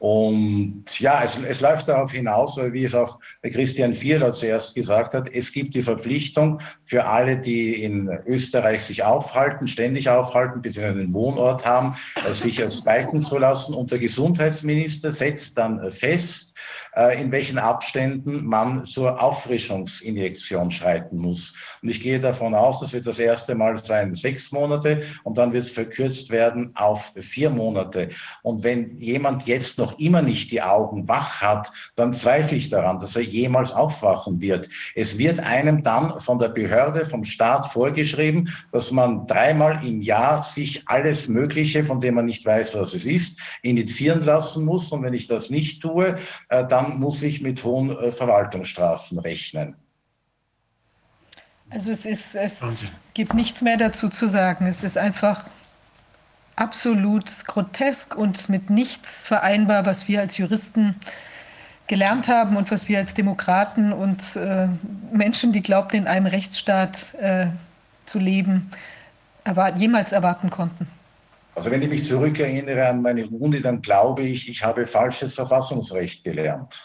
Und 0.00 0.98
ja, 0.98 1.20
es, 1.22 1.38
es 1.46 1.60
läuft 1.60 1.86
darauf 1.86 2.10
hinaus, 2.10 2.58
wie 2.72 2.84
es 2.84 2.94
auch 2.94 3.18
Christian 3.42 3.92
Vierler 3.92 4.32
zuerst 4.32 4.74
gesagt 4.74 5.12
hat, 5.12 5.28
es 5.30 5.52
gibt 5.52 5.74
die 5.74 5.82
Verpflichtung 5.82 6.58
für 6.84 7.04
alle, 7.04 7.36
die 7.36 7.82
in 7.84 8.08
Österreich 8.24 8.82
sich 8.82 9.02
aufhalten, 9.04 9.68
ständig 9.68 10.08
aufhalten, 10.08 10.62
beziehungsweise 10.62 11.00
einen 11.00 11.12
Wohnort 11.12 11.66
haben, 11.66 11.96
sich 12.30 12.64
spiken 12.72 13.20
zu 13.20 13.36
lassen. 13.36 13.74
Und 13.74 13.90
der 13.90 13.98
Gesundheitsminister 13.98 15.12
setzt 15.12 15.58
dann 15.58 15.92
fest, 15.92 16.54
äh, 16.54 16.79
in 17.18 17.30
welchen 17.30 17.58
Abständen 17.58 18.44
man 18.44 18.84
zur 18.84 19.22
Auffrischungsinjektion 19.22 20.70
schreiten 20.70 21.18
muss. 21.18 21.54
Und 21.82 21.88
ich 21.88 22.02
gehe 22.02 22.20
davon 22.20 22.54
aus, 22.54 22.80
das 22.80 22.92
wird 22.92 23.06
das 23.06 23.18
erste 23.18 23.54
Mal 23.54 23.76
sein 23.76 24.14
sechs 24.14 24.52
Monate 24.52 25.02
und 25.24 25.38
dann 25.38 25.52
wird 25.52 25.64
es 25.64 25.72
verkürzt 25.72 26.30
werden 26.30 26.72
auf 26.74 27.12
vier 27.16 27.50
Monate. 27.50 28.10
Und 28.42 28.64
wenn 28.64 28.98
jemand 28.98 29.46
jetzt 29.46 29.78
noch 29.78 29.98
immer 29.98 30.22
nicht 30.22 30.50
die 30.50 30.62
Augen 30.62 31.08
wach 31.08 31.40
hat, 31.40 31.70
dann 31.94 32.12
zweifle 32.12 32.56
ich 32.56 32.70
daran, 32.70 32.98
dass 32.98 33.16
er 33.16 33.22
jemals 33.22 33.72
aufwachen 33.72 34.40
wird. 34.40 34.68
Es 34.94 35.18
wird 35.18 35.40
einem 35.40 35.82
dann 35.82 36.20
von 36.20 36.38
der 36.38 36.48
Behörde, 36.48 37.06
vom 37.06 37.24
Staat 37.24 37.66
vorgeschrieben, 37.66 38.52
dass 38.72 38.90
man 38.90 39.26
dreimal 39.26 39.84
im 39.86 40.02
Jahr 40.02 40.42
sich 40.42 40.82
alles 40.86 41.28
Mögliche, 41.28 41.84
von 41.84 42.00
dem 42.00 42.14
man 42.14 42.26
nicht 42.26 42.44
weiß, 42.44 42.74
was 42.74 42.94
es 42.94 43.04
ist, 43.04 43.38
initiieren 43.62 44.22
lassen 44.22 44.64
muss. 44.64 44.90
Und 44.92 45.02
wenn 45.02 45.14
ich 45.14 45.26
das 45.26 45.50
nicht 45.50 45.82
tue, 45.82 46.14
äh, 46.48 46.66
dann 46.66 46.79
dann 46.80 46.98
muss 46.98 47.22
ich 47.22 47.40
mit 47.40 47.62
hohen 47.64 47.90
äh, 47.90 48.12
Verwaltungsstrafen 48.12 49.18
rechnen. 49.18 49.74
Also 51.70 51.90
es 51.90 52.04
ist, 52.04 52.34
es 52.34 52.84
gibt 53.14 53.34
nichts 53.34 53.62
mehr 53.62 53.76
dazu 53.76 54.08
zu 54.08 54.26
sagen. 54.26 54.66
Es 54.66 54.82
ist 54.82 54.98
einfach 54.98 55.48
absolut 56.56 57.30
grotesk 57.46 58.16
und 58.16 58.48
mit 58.48 58.70
nichts 58.70 59.24
vereinbar, 59.24 59.86
was 59.86 60.08
wir 60.08 60.20
als 60.20 60.36
Juristen 60.36 60.96
gelernt 61.86 62.28
haben 62.28 62.56
und 62.56 62.70
was 62.70 62.88
wir 62.88 62.98
als 62.98 63.14
Demokraten 63.14 63.92
und 63.92 64.36
äh, 64.36 64.68
Menschen, 65.12 65.52
die 65.52 65.62
glaubten, 65.62 65.96
in 65.96 66.06
einem 66.06 66.26
Rechtsstaat 66.26 67.14
äh, 67.14 67.46
zu 68.04 68.18
leben, 68.18 68.70
erwart 69.44 69.78
jemals 69.78 70.12
erwarten 70.12 70.50
konnten. 70.50 70.88
Also 71.60 71.72
wenn 71.72 71.82
ich 71.82 71.90
mich 71.90 72.04
zurückerinnere 72.04 72.88
an 72.88 73.02
meine 73.02 73.22
Runde, 73.26 73.60
dann 73.60 73.82
glaube 73.82 74.22
ich, 74.22 74.48
ich 74.48 74.64
habe 74.64 74.86
falsches 74.86 75.34
Verfassungsrecht 75.34 76.24
gelernt. 76.24 76.82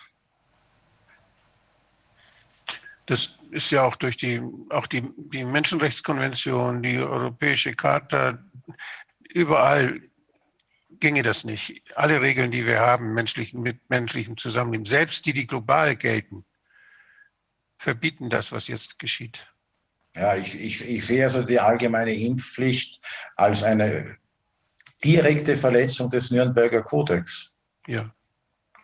Das 3.06 3.38
ist 3.52 3.72
ja 3.72 3.86
auch 3.86 3.96
durch 3.96 4.18
die, 4.18 4.42
auch 4.72 4.88
die, 4.88 5.04
die 5.16 5.46
Menschenrechtskonvention, 5.46 6.84
die 6.84 6.98
Europäische 6.98 7.74
Charta, 7.74 8.38
überall 9.34 10.02
ginge 11.00 11.24
das 11.24 11.46
nicht. 11.46 11.82
Alle 11.96 12.22
Regeln, 12.22 12.52
die 12.52 12.66
wir 12.66 12.82
haben, 12.82 13.14
menschlichen, 13.14 13.62
mit 13.62 13.90
menschlichem 13.90 14.36
Zusammenleben, 14.36 14.86
selbst 14.86 15.26
die, 15.26 15.32
die 15.32 15.48
global 15.48 15.96
gelten, 15.96 16.44
verbieten 17.78 18.30
das, 18.30 18.52
was 18.52 18.68
jetzt 18.68 19.00
geschieht. 19.00 19.48
Ja, 20.18 20.36
ich, 20.36 20.60
ich, 20.60 20.86
ich 20.86 21.08
sehe 21.08 21.24
also 21.24 21.44
die 21.44 21.62
allgemeine 21.62 22.14
Impfpflicht 22.14 23.00
als 23.38 23.64
eine 23.64 24.18
direkte 25.06 25.56
Verletzung 25.56 26.10
des 26.10 26.32
Nürnberger 26.32 26.82
Kodex. 26.82 27.54
Ja. 27.88 28.12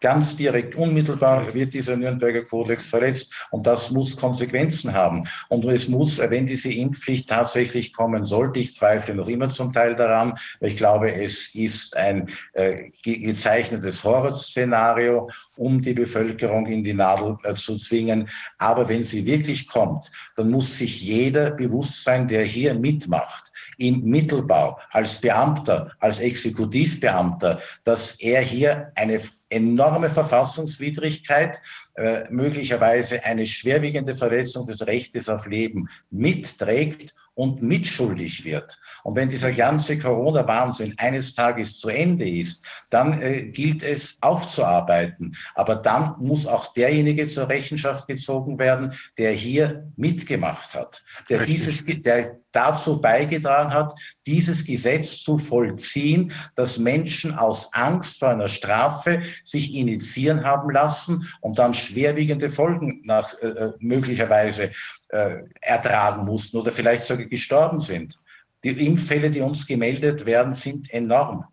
Ganz 0.02 0.36
direkt, 0.36 0.74
unmittelbar 0.76 1.54
wird 1.54 1.76
dieser 1.76 1.96
Nürnberger 1.96 2.44
Kodex 2.44 2.88
verletzt 2.88 3.48
und 3.52 3.68
das 3.68 3.92
muss 3.92 4.18
Konsequenzen 4.18 4.94
haben. 4.94 5.28
Und 5.48 5.64
es 5.66 5.88
muss, 5.88 6.18
wenn 6.18 6.48
diese 6.48 6.72
Impfpflicht 6.72 7.30
tatsächlich 7.30 7.94
kommen 7.94 8.26
sollte, 8.26 8.60
ich 8.60 8.74
zweifle 8.74 9.14
noch 9.14 9.28
immer 9.28 9.50
zum 9.50 9.72
Teil 9.72 9.96
daran, 9.96 10.34
weil 10.60 10.70
ich 10.70 10.78
glaube, 10.78 11.14
es 11.14 11.54
ist 11.54 11.96
ein 11.96 12.32
äh, 12.54 12.90
gezeichnetes 13.04 14.04
Horrorszenario, 14.04 15.30
um 15.56 15.80
die 15.80 15.94
Bevölkerung 15.94 16.66
in 16.66 16.84
die 16.84 16.96
Nadel 16.96 17.38
äh, 17.44 17.54
zu 17.54 17.78
zwingen. 17.78 18.28
Aber 18.58 18.90
wenn 18.90 19.04
sie 19.04 19.24
wirklich 19.24 19.68
kommt, 19.68 20.10
dann 20.36 20.50
muss 20.50 20.78
sich 20.78 21.00
jeder 21.00 21.52
bewusst 21.52 22.04
sein, 22.04 22.28
der 22.28 22.44
hier 22.44 22.74
mitmacht, 22.74 23.51
im 23.82 24.04
Mittelbau, 24.04 24.80
als 24.92 25.20
Beamter, 25.20 25.92
als 26.00 26.20
Exekutivbeamter, 26.20 27.60
dass 27.84 28.20
er 28.20 28.42
hier 28.42 28.92
eine 28.96 29.20
enorme 29.50 30.10
Verfassungswidrigkeit, 30.10 31.60
äh, 31.96 32.24
möglicherweise 32.30 33.24
eine 33.26 33.46
schwerwiegende 33.48 34.16
Verletzung 34.16 34.68
des 34.68 34.86
Rechtes 34.86 35.28
auf 35.28 35.48
Leben 35.48 35.90
mitträgt 36.12 37.14
und 37.34 37.62
mitschuldig 37.62 38.44
wird. 38.44 38.78
Und 39.04 39.16
wenn 39.16 39.30
dieser 39.30 39.52
ganze 39.52 39.98
Corona-Wahnsinn 39.98 40.94
eines 40.98 41.34
Tages 41.34 41.80
zu 41.80 41.90
Ende 41.90 42.28
ist, 42.30 42.66
dann 42.90 43.22
äh, 43.22 43.48
gilt 43.48 43.84
es 43.84 44.18
aufzuarbeiten. 44.22 45.36
Aber 45.56 45.76
dann 45.76 46.16
muss 46.20 46.46
auch 46.46 46.74
derjenige 46.74 47.28
zur 47.28 47.48
Rechenschaft 47.50 48.08
gezogen 48.08 48.60
werden, 48.60 48.94
der 49.18 49.32
hier 49.32 49.92
mitgemacht 49.96 50.76
hat, 50.76 51.04
der 51.30 51.46
dieses, 51.46 51.86
der 51.86 52.38
dazu 52.52 53.00
beigetragen 53.00 53.74
hat, 53.74 53.94
dieses 54.28 54.66
Gesetz 54.66 55.24
zu 55.24 55.38
vollziehen, 55.38 56.34
dass 56.56 56.78
Menschen 56.78 57.34
aus 57.34 57.74
Angst 57.74 58.20
vor 58.20 58.30
einer 58.30 58.50
Strafe 58.50 59.22
sich 59.44 59.74
initiieren 59.74 60.44
haben 60.44 60.70
lassen 60.70 61.28
und 61.40 61.60
dann 61.60 61.74
schwerwiegende 61.74 62.50
Folgen 62.50 63.02
nach, 63.06 63.34
äh, 63.42 63.48
äh 63.48 63.72
möglicherweise 63.80 64.72
äh, 65.12 65.44
ertragen 65.62 66.26
mussten 66.26 66.58
oder 66.58 66.72
vielleicht 66.72 67.04
sogar 67.04 67.26
gestorben 67.26 67.82
sind. 67.82 68.18
Die 68.64 68.86
Impffälle, 68.86 69.30
die 69.30 69.42
uns 69.42 69.66
gemeldet 69.66 70.26
werden, 70.26 70.54
sind 70.54 70.92
enorm. 70.92 71.46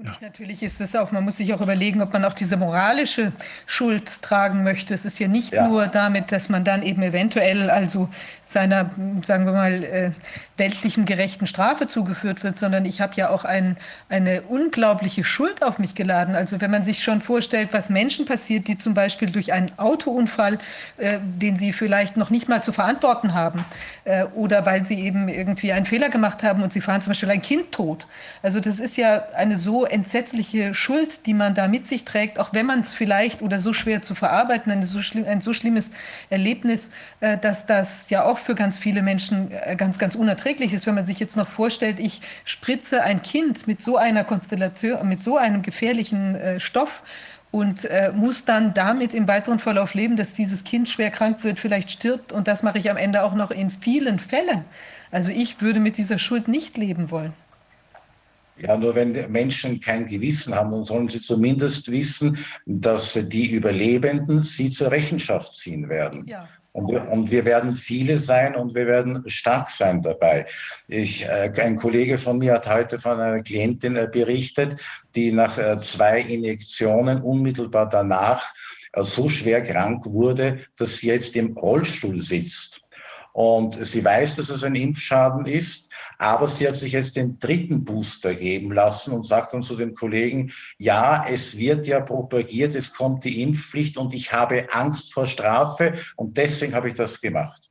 Und 0.00 0.22
natürlich 0.22 0.62
ist 0.62 0.80
es 0.80 0.96
auch, 0.96 1.12
man 1.12 1.24
muss 1.24 1.36
sich 1.36 1.52
auch 1.52 1.60
überlegen, 1.60 2.00
ob 2.00 2.14
man 2.14 2.24
auch 2.24 2.32
diese 2.32 2.56
moralische 2.56 3.32
Schuld 3.66 4.22
tragen 4.22 4.62
möchte. 4.62 4.94
Es 4.94 5.04
ist 5.04 5.18
ja 5.18 5.28
nicht 5.28 5.52
ja. 5.52 5.68
nur 5.68 5.88
damit, 5.88 6.32
dass 6.32 6.48
man 6.48 6.64
dann 6.64 6.82
eben 6.82 7.02
eventuell 7.02 7.68
also 7.68 8.08
seiner, 8.46 8.90
sagen 9.22 9.44
wir 9.44 9.52
mal, 9.52 9.84
äh, 9.84 10.10
weltlichen 10.56 11.04
gerechten 11.04 11.46
Strafe 11.46 11.86
zugeführt 11.86 12.42
wird, 12.42 12.58
sondern 12.58 12.86
ich 12.86 13.02
habe 13.02 13.12
ja 13.16 13.28
auch 13.28 13.44
ein, 13.44 13.76
eine 14.08 14.40
unglaubliche 14.42 15.22
Schuld 15.22 15.62
auf 15.62 15.78
mich 15.78 15.94
geladen. 15.94 16.34
Also 16.34 16.62
wenn 16.62 16.70
man 16.70 16.82
sich 16.82 17.02
schon 17.02 17.20
vorstellt, 17.20 17.68
was 17.72 17.90
Menschen 17.90 18.24
passiert, 18.24 18.68
die 18.68 18.78
zum 18.78 18.94
Beispiel 18.94 19.28
durch 19.30 19.52
einen 19.52 19.70
Autounfall, 19.76 20.58
äh, 20.96 21.18
den 21.22 21.56
sie 21.56 21.74
vielleicht 21.74 22.16
noch 22.16 22.30
nicht 22.30 22.48
mal 22.48 22.62
zu 22.62 22.72
verantworten 22.72 23.34
haben, 23.34 23.66
äh, 24.04 24.24
oder 24.34 24.64
weil 24.64 24.86
sie 24.86 24.98
eben 24.98 25.28
irgendwie 25.28 25.72
einen 25.72 25.84
Fehler 25.84 26.08
gemacht 26.08 26.42
haben 26.42 26.62
und 26.62 26.72
sie 26.72 26.80
fahren 26.80 27.02
zum 27.02 27.10
Beispiel 27.10 27.30
ein 27.30 27.42
Kind 27.42 27.72
tot. 27.72 28.06
Also 28.42 28.60
das 28.60 28.80
ist 28.80 28.96
ja 28.96 29.24
eine 29.34 29.58
so 29.58 29.89
entsetzliche 29.90 30.74
Schuld, 30.74 31.26
die 31.26 31.34
man 31.34 31.54
da 31.54 31.68
mit 31.68 31.86
sich 31.88 32.04
trägt, 32.04 32.38
auch 32.38 32.52
wenn 32.52 32.66
man 32.66 32.80
es 32.80 32.94
vielleicht 32.94 33.42
oder 33.42 33.58
so 33.58 33.72
schwer 33.72 34.02
zu 34.02 34.14
verarbeiten, 34.14 34.72
ein 34.72 34.82
so, 34.82 35.02
schlimm, 35.02 35.24
ein 35.26 35.40
so 35.40 35.52
schlimmes 35.52 35.92
Erlebnis, 36.30 36.90
äh, 37.20 37.38
dass 37.38 37.66
das 37.66 38.10
ja 38.10 38.24
auch 38.24 38.38
für 38.38 38.54
ganz 38.54 38.78
viele 38.78 39.02
Menschen 39.02 39.50
äh, 39.50 39.76
ganz, 39.76 39.98
ganz 39.98 40.14
unerträglich 40.14 40.72
ist. 40.72 40.86
Wenn 40.86 40.94
man 40.94 41.06
sich 41.06 41.20
jetzt 41.20 41.36
noch 41.36 41.48
vorstellt, 41.48 42.00
ich 42.00 42.20
spritze 42.44 43.02
ein 43.02 43.22
Kind 43.22 43.66
mit 43.66 43.82
so 43.82 43.96
einer 43.96 44.24
Konstellation, 44.24 45.08
mit 45.08 45.22
so 45.22 45.36
einem 45.36 45.62
gefährlichen 45.62 46.34
äh, 46.34 46.60
Stoff 46.60 47.02
und 47.50 47.84
äh, 47.86 48.12
muss 48.14 48.44
dann 48.44 48.74
damit 48.74 49.14
im 49.14 49.26
weiteren 49.26 49.58
Verlauf 49.58 49.94
leben, 49.94 50.16
dass 50.16 50.34
dieses 50.34 50.64
Kind 50.64 50.88
schwer 50.88 51.10
krank 51.10 51.42
wird, 51.42 51.58
vielleicht 51.58 51.90
stirbt. 51.90 52.32
Und 52.32 52.46
das 52.46 52.62
mache 52.62 52.78
ich 52.78 52.90
am 52.90 52.96
Ende 52.96 53.22
auch 53.24 53.34
noch 53.34 53.50
in 53.50 53.70
vielen 53.70 54.18
Fällen. 54.18 54.64
Also 55.10 55.32
ich 55.32 55.60
würde 55.60 55.80
mit 55.80 55.96
dieser 55.96 56.18
Schuld 56.18 56.46
nicht 56.46 56.76
leben 56.76 57.10
wollen. 57.10 57.32
Ja, 58.62 58.76
nur 58.76 58.94
wenn 58.94 59.30
Menschen 59.30 59.80
kein 59.80 60.06
Gewissen 60.06 60.54
haben, 60.54 60.70
dann 60.70 60.84
sollen 60.84 61.08
sie 61.08 61.20
zumindest 61.20 61.90
wissen, 61.90 62.38
dass 62.66 63.14
die 63.14 63.50
Überlebenden 63.50 64.42
sie 64.42 64.70
zur 64.70 64.90
Rechenschaft 64.90 65.54
ziehen 65.54 65.88
werden. 65.88 66.26
Ja. 66.26 66.48
Und 66.72 66.88
wir, 66.88 67.08
und 67.08 67.30
wir, 67.32 67.44
werden 67.44 67.74
viele 67.74 68.18
sein 68.18 68.54
und 68.54 68.74
wir 68.74 68.86
werden 68.86 69.28
stark 69.28 69.70
sein 69.70 70.02
dabei. 70.02 70.46
Ich, 70.86 71.24
äh, 71.24 71.52
ein 71.60 71.74
Kollege 71.74 72.16
von 72.16 72.38
mir 72.38 72.52
hat 72.54 72.68
heute 72.68 72.98
von 72.98 73.18
einer 73.18 73.42
Klientin 73.42 73.96
äh, 73.96 74.08
berichtet, 74.10 74.80
die 75.16 75.32
nach 75.32 75.58
äh, 75.58 75.78
zwei 75.78 76.20
Injektionen 76.20 77.22
unmittelbar 77.22 77.88
danach 77.88 78.52
so 79.02 79.28
schwer 79.28 79.62
krank 79.62 80.04
wurde, 80.04 80.60
dass 80.76 80.96
sie 80.96 81.08
jetzt 81.08 81.36
im 81.36 81.56
Rollstuhl 81.56 82.20
sitzt. 82.22 82.82
Und 83.40 83.82
sie 83.82 84.04
weiß, 84.04 84.36
dass 84.36 84.50
es 84.50 84.64
ein 84.64 84.74
Impfschaden 84.74 85.46
ist, 85.46 85.88
aber 86.18 86.46
sie 86.46 86.68
hat 86.68 86.74
sich 86.74 86.92
jetzt 86.92 87.16
den 87.16 87.38
dritten 87.38 87.86
Booster 87.86 88.34
geben 88.34 88.70
lassen 88.70 89.14
und 89.14 89.26
sagt 89.26 89.54
dann 89.54 89.62
zu 89.62 89.76
den 89.76 89.94
Kollegen, 89.94 90.52
ja, 90.76 91.24
es 91.26 91.56
wird 91.56 91.86
ja 91.86 92.00
propagiert, 92.00 92.74
es 92.74 92.92
kommt 92.92 93.24
die 93.24 93.40
Impfpflicht 93.40 93.96
und 93.96 94.12
ich 94.12 94.30
habe 94.30 94.68
Angst 94.74 95.14
vor 95.14 95.24
Strafe 95.24 95.94
und 96.16 96.36
deswegen 96.36 96.74
habe 96.74 96.88
ich 96.88 96.94
das 96.94 97.18
gemacht. 97.18 97.62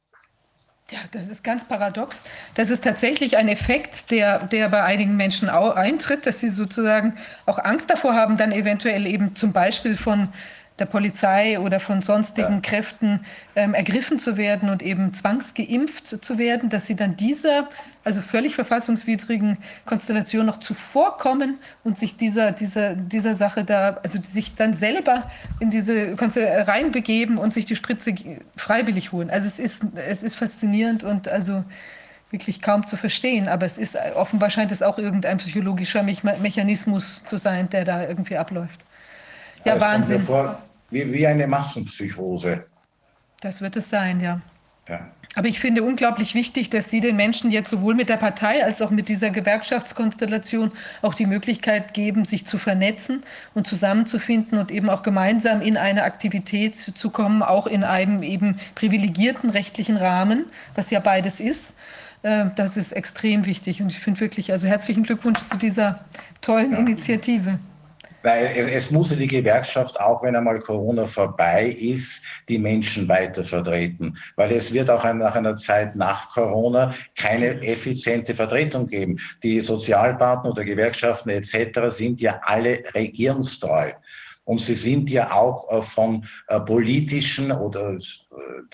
Ja, 0.89 0.97
das 1.11 1.29
ist 1.29 1.43
ganz 1.43 1.63
paradox. 1.63 2.23
Das 2.55 2.71
ist 2.71 2.83
tatsächlich 2.83 3.37
ein 3.37 3.47
Effekt, 3.47 4.09
der, 4.09 4.39
der 4.39 4.69
bei 4.69 4.81
einigen 4.81 5.17
Menschen 5.17 5.47
auch 5.47 5.75
eintritt, 5.75 6.25
dass 6.25 6.39
sie 6.39 6.49
sozusagen 6.49 7.15
auch 7.45 7.59
Angst 7.59 7.91
davor 7.91 8.15
haben, 8.15 8.37
dann 8.37 8.51
eventuell 8.51 9.05
eben 9.05 9.35
zum 9.35 9.53
Beispiel 9.53 9.95
von 9.95 10.29
der 10.79 10.85
Polizei 10.85 11.59
oder 11.59 11.79
von 11.79 12.01
sonstigen 12.01 12.55
ja. 12.55 12.59
Kräften 12.61 13.21
ähm, 13.55 13.73
ergriffen 13.73 14.19
zu 14.19 14.37
werden 14.37 14.69
und 14.69 14.81
eben 14.81 15.13
zwangsgeimpft 15.13 16.23
zu 16.23 16.37
werden, 16.37 16.69
dass 16.69 16.87
sie 16.87 16.95
dann 16.95 17.17
dieser, 17.17 17.69
also 18.03 18.21
völlig 18.21 18.55
verfassungswidrigen 18.55 19.57
Konstellation 19.85 20.45
noch 20.45 20.57
zuvorkommen 20.57 21.59
und 21.83 21.97
sich 21.97 22.17
dieser, 22.17 22.51
dieser, 22.51 22.95
dieser 22.95 23.35
Sache 23.35 23.63
da, 23.63 23.99
also 24.03 24.19
sich 24.21 24.55
dann 24.55 24.73
selber 24.73 25.29
in 25.59 25.69
diese 25.69 26.15
Konstellation 26.15 26.69
reinbegeben 26.69 27.37
und 27.37 27.53
sich 27.53 27.65
die 27.65 27.75
Spritze 27.75 28.13
freiwillig 28.55 29.11
holen. 29.11 29.29
Also 29.29 29.47
es 29.47 29.59
ist, 29.59 29.83
es 29.95 30.23
ist 30.23 30.35
faszinierend 30.35 31.03
und 31.03 31.27
also 31.27 31.63
wirklich 32.31 32.61
kaum 32.61 32.85
zu 32.85 32.95
verstehen, 32.95 33.47
aber 33.47 33.65
es 33.65 33.77
ist 33.77 33.97
offenbar 34.15 34.49
scheint 34.49 34.71
es 34.71 34.83
auch 34.83 34.97
irgendein 34.99 35.37
psychologischer 35.37 36.03
Mechanismus 36.03 37.23
zu 37.23 37.37
sein, 37.37 37.69
der 37.69 37.85
da 37.85 38.07
irgendwie 38.07 38.37
abläuft. 38.37 38.79
Ja, 39.65 39.75
ja 39.75 39.81
Wahnsinn. 39.81 40.21
Vor, 40.21 40.61
wie, 40.91 41.11
wie 41.11 41.27
eine 41.27 41.47
Massenpsychose. 41.47 42.65
Das 43.41 43.61
wird 43.61 43.75
es 43.75 43.89
sein, 43.89 44.19
ja. 44.19 44.41
ja. 44.87 45.11
Aber 45.35 45.47
ich 45.47 45.59
finde 45.59 45.83
unglaublich 45.83 46.33
wichtig, 46.33 46.71
dass 46.71 46.89
Sie 46.89 47.01
den 47.01 47.15
Menschen 47.15 47.51
jetzt 47.51 47.69
sowohl 47.69 47.93
mit 47.93 48.09
der 48.09 48.17
Partei 48.17 48.63
als 48.65 48.81
auch 48.81 48.89
mit 48.89 49.09
dieser 49.09 49.29
Gewerkschaftskonstellation 49.29 50.71
auch 51.03 51.13
die 51.13 51.27
Möglichkeit 51.27 51.93
geben, 51.93 52.25
sich 52.25 52.47
zu 52.47 52.57
vernetzen 52.57 53.23
und 53.53 53.67
zusammenzufinden 53.67 54.57
und 54.57 54.71
eben 54.71 54.89
auch 54.89 55.03
gemeinsam 55.03 55.61
in 55.61 55.77
eine 55.77 56.03
Aktivität 56.03 56.75
zu 56.75 57.09
kommen, 57.11 57.43
auch 57.43 57.67
in 57.67 57.83
einem 57.83 58.23
eben 58.23 58.59
privilegierten 58.73 59.51
rechtlichen 59.51 59.97
Rahmen, 59.97 60.45
was 60.73 60.89
ja 60.89 60.99
beides 60.99 61.39
ist. 61.39 61.75
Äh, 62.23 62.45
das 62.55 62.75
ist 62.75 62.91
extrem 62.91 63.45
wichtig. 63.45 63.81
Und 63.83 63.91
ich 63.91 63.99
finde 63.99 64.19
wirklich, 64.21 64.51
also 64.51 64.67
herzlichen 64.67 65.03
Glückwunsch 65.03 65.45
zu 65.45 65.57
dieser 65.57 66.03
tollen 66.41 66.71
ja. 66.71 66.79
Initiative. 66.79 67.59
Weil 68.21 68.45
es, 68.55 68.91
muss 68.91 69.09
die 69.09 69.27
Gewerkschaft, 69.27 69.99
auch 69.99 70.23
wenn 70.23 70.35
einmal 70.35 70.59
Corona 70.59 71.05
vorbei 71.05 71.67
ist, 71.67 72.21
die 72.47 72.57
Menschen 72.57 73.07
weiter 73.07 73.43
vertreten. 73.43 74.17
Weil 74.35 74.51
es 74.51 74.73
wird 74.73 74.89
auch 74.89 75.03
nach 75.13 75.35
einer 75.35 75.55
Zeit 75.55 75.95
nach 75.95 76.29
Corona 76.29 76.93
keine 77.15 77.61
effiziente 77.61 78.33
Vertretung 78.33 78.87
geben. 78.87 79.17
Die 79.41 79.61
Sozialpartner 79.61 80.51
oder 80.51 80.65
Gewerkschaften 80.65 81.29
etc. 81.29 81.79
sind 81.89 82.19
ja 82.21 82.41
alle 82.43 82.83
regierungstreu. 82.93 83.91
Und 84.49 84.59
sie 84.59 84.73
sind 84.73 85.11
ja 85.11 85.31
auch 85.31 85.71
äh, 85.71 85.79
von 85.83 86.25
äh, 86.47 86.59
politischen 86.59 87.51
oder 87.51 87.91
äh, 87.91 87.97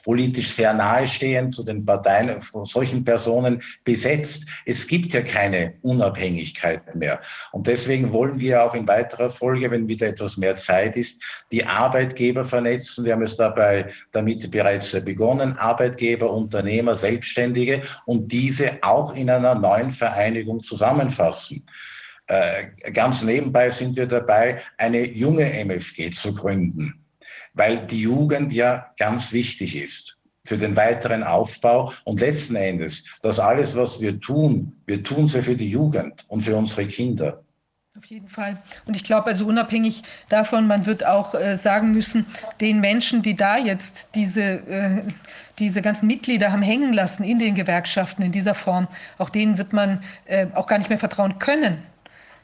politisch 0.06 0.54
sehr 0.54 0.74
nahestehend 0.74 1.54
zu 1.54 1.66
den 1.66 1.84
Parteien 1.84 2.42
von 2.42 2.64
solchen 2.64 3.04
Personen 3.04 3.62
besetzt. 3.84 4.46
Es 4.66 4.88
gibt 4.88 5.12
ja 5.14 5.22
keine 5.22 5.74
Unabhängigkeit 5.82 6.96
mehr. 6.96 7.20
Und 7.52 7.68
deswegen 7.68 8.14
wollen 8.14 8.40
wir 8.40 8.64
auch 8.64 8.74
in 8.74 8.88
weiterer 8.88 9.30
Folge, 9.30 9.70
wenn 9.70 9.86
wieder 9.86 10.08
etwas 10.08 10.38
mehr 10.38 10.56
Zeit 10.56 10.96
ist, 10.96 11.22
die 11.52 11.66
Arbeitgeber 11.66 12.46
vernetzen. 12.46 13.04
Wir 13.04 13.12
haben 13.12 13.24
es 13.24 13.36
dabei 13.36 13.92
damit 14.14 14.50
bereits 14.50 14.94
begonnen, 15.04 15.58
Arbeitgeber, 15.58 16.32
Unternehmer, 16.32 16.96
Selbstständige 16.96 17.82
und 18.06 18.32
diese 18.32 18.82
auch 18.82 19.14
in 19.14 19.30
einer 19.30 19.56
neuen 19.56 19.92
Vereinigung 19.92 20.64
zusammenfassen. 20.64 21.66
Äh, 22.28 22.92
ganz 22.92 23.24
nebenbei 23.24 23.70
sind 23.70 23.96
wir 23.96 24.08
dabei, 24.08 24.62
eine 24.78 25.08
junge 25.08 25.52
MFG 25.64 26.10
zu 26.12 26.34
gründen, 26.34 27.06
weil 27.54 27.86
die 27.86 28.02
Jugend 28.02 28.52
ja 28.52 28.92
ganz 28.98 29.32
wichtig 29.32 29.76
ist 29.76 30.18
für 30.44 30.58
den 30.58 30.76
weiteren 30.76 31.24
Aufbau. 31.24 31.92
Und 32.04 32.20
letzten 32.20 32.56
Endes, 32.56 33.06
das 33.22 33.40
alles, 33.40 33.76
was 33.76 34.02
wir 34.02 34.20
tun, 34.20 34.74
wir 34.86 35.04
tun 35.04 35.26
es 35.26 35.34
für 35.34 35.56
die 35.56 35.70
Jugend 35.70 36.26
und 36.28 36.42
für 36.42 36.56
unsere 36.56 36.88
Kinder. 36.88 37.42
Auf 37.98 38.06
jeden 38.06 38.28
Fall. 38.28 38.62
Und 38.86 38.96
ich 38.96 39.06
glaube, 39.06 39.28
also 39.28 39.46
unabhängig 39.46 40.02
davon, 40.28 40.68
man 40.68 40.86
wird 40.86 41.06
auch 41.06 41.34
äh, 41.34 41.56
sagen 41.56 41.94
müssen, 41.94 42.26
den 42.60 42.82
Menschen, 42.82 43.22
die 43.22 43.36
da 43.36 43.58
jetzt 43.58 44.10
diese, 44.16 44.42
äh, 44.42 45.04
diese 45.60 45.82
ganzen 45.82 46.08
Mitglieder 46.08 46.52
haben 46.52 46.62
hängen 46.62 46.92
lassen 46.92 47.24
in 47.24 47.40
den 47.40 47.56
Gewerkschaften 47.56 48.22
in 48.22 48.34
dieser 48.34 48.54
Form, 48.54 48.90
auch 49.18 49.30
denen 49.30 49.58
wird 49.58 49.72
man 49.72 50.04
äh, 50.26 50.48
auch 50.56 50.68
gar 50.68 50.78
nicht 50.78 50.90
mehr 50.90 51.00
vertrauen 51.00 51.40
können 51.40 51.84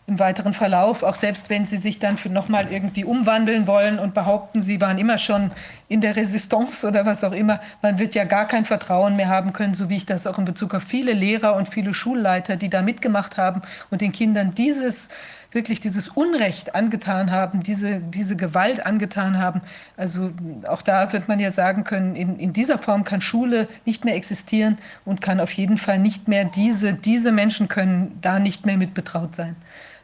im 0.08 0.19
weiteren 0.19 0.53
Verlauf, 0.53 1.03
auch 1.03 1.16
selbst 1.16 1.50
wenn 1.50 1.66
sie 1.66 1.78
sich 1.78 2.00
dann 2.00 2.17
nochmal 2.30 2.72
irgendwie 2.72 3.06
umwandeln 3.06 3.67
wollen 3.67 4.00
und 4.00 4.14
behaupten, 4.14 4.62
sie 4.62 4.82
waren 4.82 4.98
immer 4.98 5.17
schon 5.17 5.51
in 5.88 6.01
der 6.01 6.16
Resistance 6.16 6.85
oder 6.85 7.06
was 7.06 7.24
auch 7.24 7.32
immer, 7.32 7.62
man 7.82 8.00
wird 8.00 8.16
ja 8.16 8.26
gar 8.26 8.48
kein 8.48 8.66
Vertrauen 8.66 9.16
mehr 9.16 9.30
haben 9.30 9.53
können, 9.53 9.74
so 9.74 9.90
wie 9.90 9.98
ich 9.98 10.06
das 10.06 10.28
auch 10.28 10.38
in 10.38 10.46
Bezug 10.46 10.74
auf 10.74 10.84
viele 10.84 11.14
Lehrer 11.14 11.56
und 11.56 11.69
viele 11.69 11.94
Schulleiter, 11.94 12.58
die 12.58 12.69
da 12.69 12.82
mitgemacht 12.82 13.38
haben 13.38 13.62
und 13.90 14.01
den 14.01 14.12
Kindern 14.12 14.53
dieses 14.56 15.10
wirklich 15.51 15.82
dieses 15.82 16.08
Unrecht 16.08 16.76
angetan 16.76 17.32
haben, 17.32 17.62
diese, 17.62 18.00
diese 18.00 18.35
Gewalt 18.35 18.85
angetan 18.85 19.38
haben. 19.38 19.62
Also 19.98 20.32
auch 20.67 20.82
da 20.82 21.12
wird 21.12 21.28
man 21.28 21.40
ja 21.40 21.51
sagen 21.51 21.84
können, 21.84 22.16
in, 22.16 22.40
in 22.40 22.53
dieser 22.53 22.78
Form 22.78 23.03
kann 23.03 23.22
Schule 23.22 23.67
nicht 23.85 24.06
mehr 24.06 24.16
existieren 24.16 24.78
und 25.03 25.22
kann 25.22 25.40
auf 25.40 25.51
jeden 25.51 25.78
Fall 25.78 26.00
nicht 26.00 26.28
mehr 26.28 26.46
diese, 26.46 26.94
diese 26.94 27.32
Menschen 27.32 27.67
können 27.67 28.17
da 28.22 28.40
nicht 28.40 28.66
mehr 28.66 28.78
mit 28.78 28.94
betraut 28.94 29.35
sein. 29.35 29.56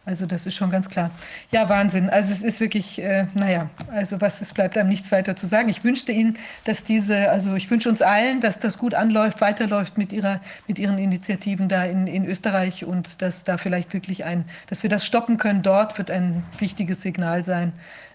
Also 0.07 0.25
das 0.25 0.45
ist 0.45 0.55
schon 0.55 0.69
ganz 0.69 0.89
klar. 0.89 1.11
Ja, 1.51 1.67
Wahnsinn. 1.67 2.09
Also 2.09 2.31
es 2.31 2.41
ist 2.41 2.61
wirklich, 2.61 3.03
äh, 3.03 3.25
naja, 3.33 3.69
also 3.91 4.21
was, 4.21 4.39
es 4.39 4.53
bleibt 4.53 4.77
einem 4.77 4.87
nichts 4.87 5.11
weiter 5.11 5.35
zu 5.35 5.45
sagen. 5.45 5.67
Ich 5.67 5.83
wünschte 5.83 6.13
Ihnen, 6.13 6.37
dass 6.63 6.85
diese, 6.85 7.29
also 7.29 7.55
ich 7.55 7.69
wünsche 7.69 7.89
uns 7.89 8.01
allen, 8.01 8.39
dass 8.39 8.57
das 8.57 8.77
gut 8.77 8.93
anläuft, 8.93 9.41
weiterläuft 9.41 9.97
mit, 9.97 10.13
ihrer, 10.13 10.39
mit 10.65 10.79
Ihren 10.79 10.97
Initiativen 10.97 11.67
da 11.67 11.83
in, 11.83 12.07
in 12.07 12.25
Österreich 12.25 12.85
und 12.85 13.21
dass 13.21 13.43
da 13.43 13.57
vielleicht 13.57 13.93
wirklich 13.93 14.23
ein, 14.23 14.45
dass 14.67 14.81
wir 14.81 14.89
das 14.89 15.05
stoppen 15.05 15.37
können. 15.37 15.61
Dort 15.61 15.97
wird 15.97 16.09
ein 16.09 16.45
wichtiges 16.57 17.01
Signal 17.01 17.43
sein, 17.43 17.73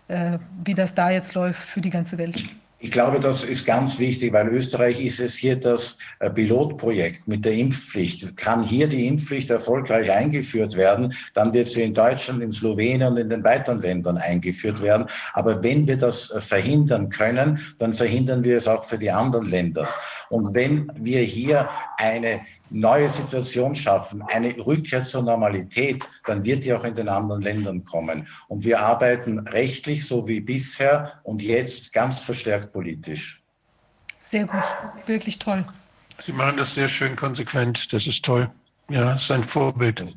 äh, 0.08 0.39
wie 0.65 0.73
das 0.73 0.94
da 0.94 1.10
jetzt 1.10 1.35
läuft 1.35 1.60
für 1.60 1.83
die 1.83 1.91
ganze 1.91 2.17
Welt. 2.17 2.42
Ich 2.85 2.91
glaube, 2.91 3.21
das 3.21 3.45
ist 3.45 3.65
ganz 3.65 4.01
wichtig, 4.01 4.33
weil 4.33 4.49
Österreich 4.49 5.01
ist 5.01 5.21
es 5.21 5.37
hier 5.37 5.55
das 5.55 5.99
äh, 6.19 6.29
Pilotprojekt 6.29 7.29
mit 7.29 7.45
der 7.45 7.53
Impfpflicht. 7.53 8.37
Kann 8.37 8.65
hier 8.65 8.89
die 8.89 9.07
Impfpflicht 9.07 9.51
erfolgreich 9.51 10.11
eingeführt 10.11 10.77
werden, 10.77 11.15
dann 11.33 11.55
wird 11.55 11.69
sie 11.69 11.83
in 11.83 11.95
Deutschland, 11.95 12.43
in 12.43 12.51
Slowenien 12.51 13.13
und 13.13 13.19
in 13.19 13.31
den 13.31 13.45
weiteren 13.45 13.81
Ländern 13.81 14.17
eingeführt 14.17 14.83
werden. 14.83 15.07
Aber 15.35 15.63
wenn 15.63 15.87
wir 15.87 15.97
das 15.97 16.33
äh, 16.33 16.41
verhindern 16.41 17.09
können, 17.09 17.61
dann 17.79 17.95
verhindern 17.95 18.43
wir 18.43 18.57
es 18.57 18.67
auch 18.67 18.83
für 18.83 18.99
die 18.99 19.13
anderen 19.13 19.49
Länder. 19.49 19.89
Und 20.29 20.53
wenn 20.53 20.91
wir 20.97 21.21
hier 21.21 21.71
eine 21.99 22.41
neue 22.72 23.08
Situation 23.08 23.74
schaffen, 23.74 24.22
eine 24.22 24.55
Rückkehr 24.67 25.03
zur 25.03 25.22
Normalität, 25.22 26.05
dann 26.24 26.44
wird 26.44 26.65
die 26.65 26.72
auch 26.72 26.85
in 26.85 26.94
den 26.94 27.08
anderen 27.08 27.42
Ländern 27.42 27.85
kommen. 27.85 28.26
Und 28.49 28.65
wir 28.65 28.81
arbeiten 28.81 29.38
rechtlich 29.40 30.06
so 30.06 30.26
wie 30.26 30.40
bisher 30.40 31.21
und 31.22 31.42
jetzt 31.42 31.92
ganz 31.92 32.21
verstärkt 32.21 32.72
politisch. 32.72 33.42
Sehr 34.19 34.47
gut, 34.47 34.62
wirklich 35.06 35.38
toll. 35.38 35.65
Sie 36.19 36.33
machen 36.33 36.56
das 36.56 36.74
sehr 36.74 36.88
schön 36.88 37.17
konsequent. 37.17 37.92
Das 37.92 38.06
ist 38.06 38.24
toll. 38.24 38.51
Ja, 38.88 39.12
das 39.12 39.22
ist 39.22 39.31
ein 39.31 39.44
Vorbild. 39.44 40.17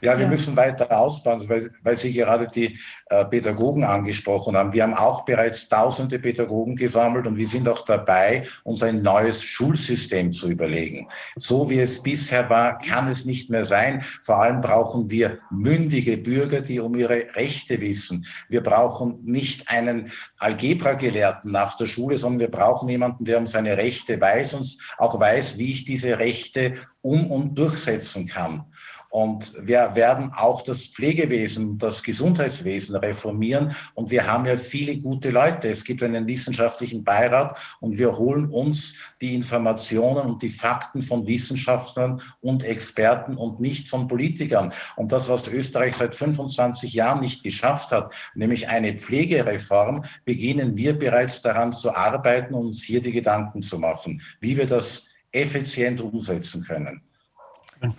Ja, 0.00 0.16
wir 0.16 0.24
ja. 0.24 0.30
müssen 0.30 0.56
weiter 0.56 0.90
ausbauen, 0.96 1.48
weil, 1.48 1.70
weil 1.82 1.96
Sie 1.96 2.12
gerade 2.12 2.48
die 2.48 2.78
äh, 3.06 3.24
Pädagogen 3.24 3.84
angesprochen 3.84 4.56
haben. 4.56 4.72
Wir 4.72 4.82
haben 4.82 4.94
auch 4.94 5.24
bereits 5.24 5.68
tausende 5.68 6.18
Pädagogen 6.18 6.76
gesammelt 6.76 7.26
und 7.26 7.36
wir 7.36 7.48
sind 7.48 7.68
auch 7.68 7.84
dabei, 7.84 8.44
uns 8.64 8.82
ein 8.82 9.02
neues 9.02 9.42
Schulsystem 9.42 10.32
zu 10.32 10.48
überlegen. 10.48 11.08
So 11.36 11.68
wie 11.70 11.80
es 11.80 12.02
bisher 12.02 12.48
war, 12.48 12.78
kann 12.78 13.08
es 13.08 13.24
nicht 13.24 13.50
mehr 13.50 13.64
sein. 13.64 14.02
Vor 14.22 14.36
allem 14.36 14.60
brauchen 14.60 15.10
wir 15.10 15.38
mündige 15.50 16.16
Bürger, 16.16 16.60
die 16.60 16.80
um 16.80 16.94
ihre 16.94 17.34
Rechte 17.34 17.80
wissen. 17.80 18.26
Wir 18.48 18.62
brauchen 18.62 19.18
nicht 19.24 19.68
einen 19.70 20.10
Algebra-Gelehrten 20.38 21.50
nach 21.50 21.76
der 21.76 21.86
Schule, 21.86 22.16
sondern 22.16 22.40
wir 22.40 22.50
brauchen 22.50 22.88
jemanden, 22.88 23.24
der 23.24 23.38
um 23.38 23.46
seine 23.46 23.76
Rechte 23.76 24.20
weiß 24.20 24.54
und 24.54 24.78
auch 24.98 25.18
weiß, 25.18 25.58
wie 25.58 25.72
ich 25.72 25.84
diese 25.84 26.18
Rechte 26.18 26.74
um 27.00 27.30
und 27.30 27.58
durchsetzen 27.58 28.26
kann. 28.26 28.64
Und 29.10 29.54
wir 29.58 29.94
werden 29.94 30.32
auch 30.36 30.62
das 30.62 30.86
Pflegewesen, 30.86 31.78
das 31.78 32.02
Gesundheitswesen 32.02 32.94
reformieren. 32.96 33.74
Und 33.94 34.10
wir 34.10 34.26
haben 34.26 34.44
ja 34.44 34.56
viele 34.56 34.98
gute 34.98 35.30
Leute. 35.30 35.68
Es 35.68 35.84
gibt 35.84 36.02
einen 36.02 36.26
wissenschaftlichen 36.26 37.04
Beirat 37.04 37.58
und 37.80 37.96
wir 37.96 38.18
holen 38.18 38.50
uns 38.50 38.96
die 39.20 39.34
Informationen 39.34 40.26
und 40.26 40.42
die 40.42 40.50
Fakten 40.50 41.00
von 41.00 41.26
Wissenschaftlern 41.26 42.20
und 42.40 42.64
Experten 42.64 43.36
und 43.36 43.60
nicht 43.60 43.88
von 43.88 44.08
Politikern. 44.08 44.72
Und 44.96 45.10
das, 45.10 45.28
was 45.28 45.48
Österreich 45.48 45.96
seit 45.96 46.14
25 46.14 46.92
Jahren 46.92 47.20
nicht 47.20 47.42
geschafft 47.42 47.90
hat, 47.92 48.14
nämlich 48.34 48.68
eine 48.68 48.94
Pflegereform, 48.94 50.04
beginnen 50.24 50.76
wir 50.76 50.98
bereits 50.98 51.40
daran 51.40 51.72
zu 51.72 51.94
arbeiten 51.94 52.54
und 52.54 52.66
uns 52.66 52.82
hier 52.82 53.00
die 53.00 53.12
Gedanken 53.12 53.62
zu 53.62 53.78
machen, 53.78 54.20
wie 54.40 54.56
wir 54.56 54.66
das 54.66 55.06
effizient 55.32 56.00
umsetzen 56.00 56.62
können. 56.62 57.07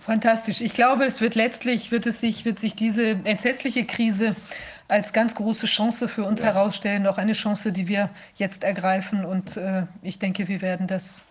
Fantastisch. 0.01 0.61
Ich 0.61 0.73
glaube, 0.73 1.05
es 1.05 1.21
wird 1.21 1.35
letztlich, 1.35 1.91
wird 1.91 2.05
es 2.05 2.19
sich, 2.19 2.45
wird 2.45 2.59
sich 2.59 2.75
diese 2.75 3.11
entsetzliche 3.23 3.85
Krise 3.85 4.35
als 4.87 5.13
ganz 5.13 5.35
große 5.35 5.67
Chance 5.67 6.07
für 6.07 6.25
uns 6.25 6.41
ja. 6.41 6.47
herausstellen, 6.47 7.07
auch 7.07 7.17
eine 7.17 7.33
Chance, 7.33 7.71
die 7.71 7.87
wir 7.87 8.09
jetzt 8.35 8.63
ergreifen. 8.63 9.23
Und 9.23 9.55
äh, 9.55 9.85
ich 10.01 10.19
denke, 10.19 10.47
wir 10.47 10.61
werden 10.61 10.87
das, 10.87 11.25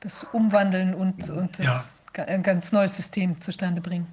das 0.00 0.24
umwandeln 0.32 0.94
und, 0.94 1.28
und 1.28 1.58
das, 1.58 1.94
ja. 2.16 2.24
ein 2.24 2.42
ganz 2.42 2.72
neues 2.72 2.96
System 2.96 3.40
zustande 3.40 3.80
bringen. 3.80 4.06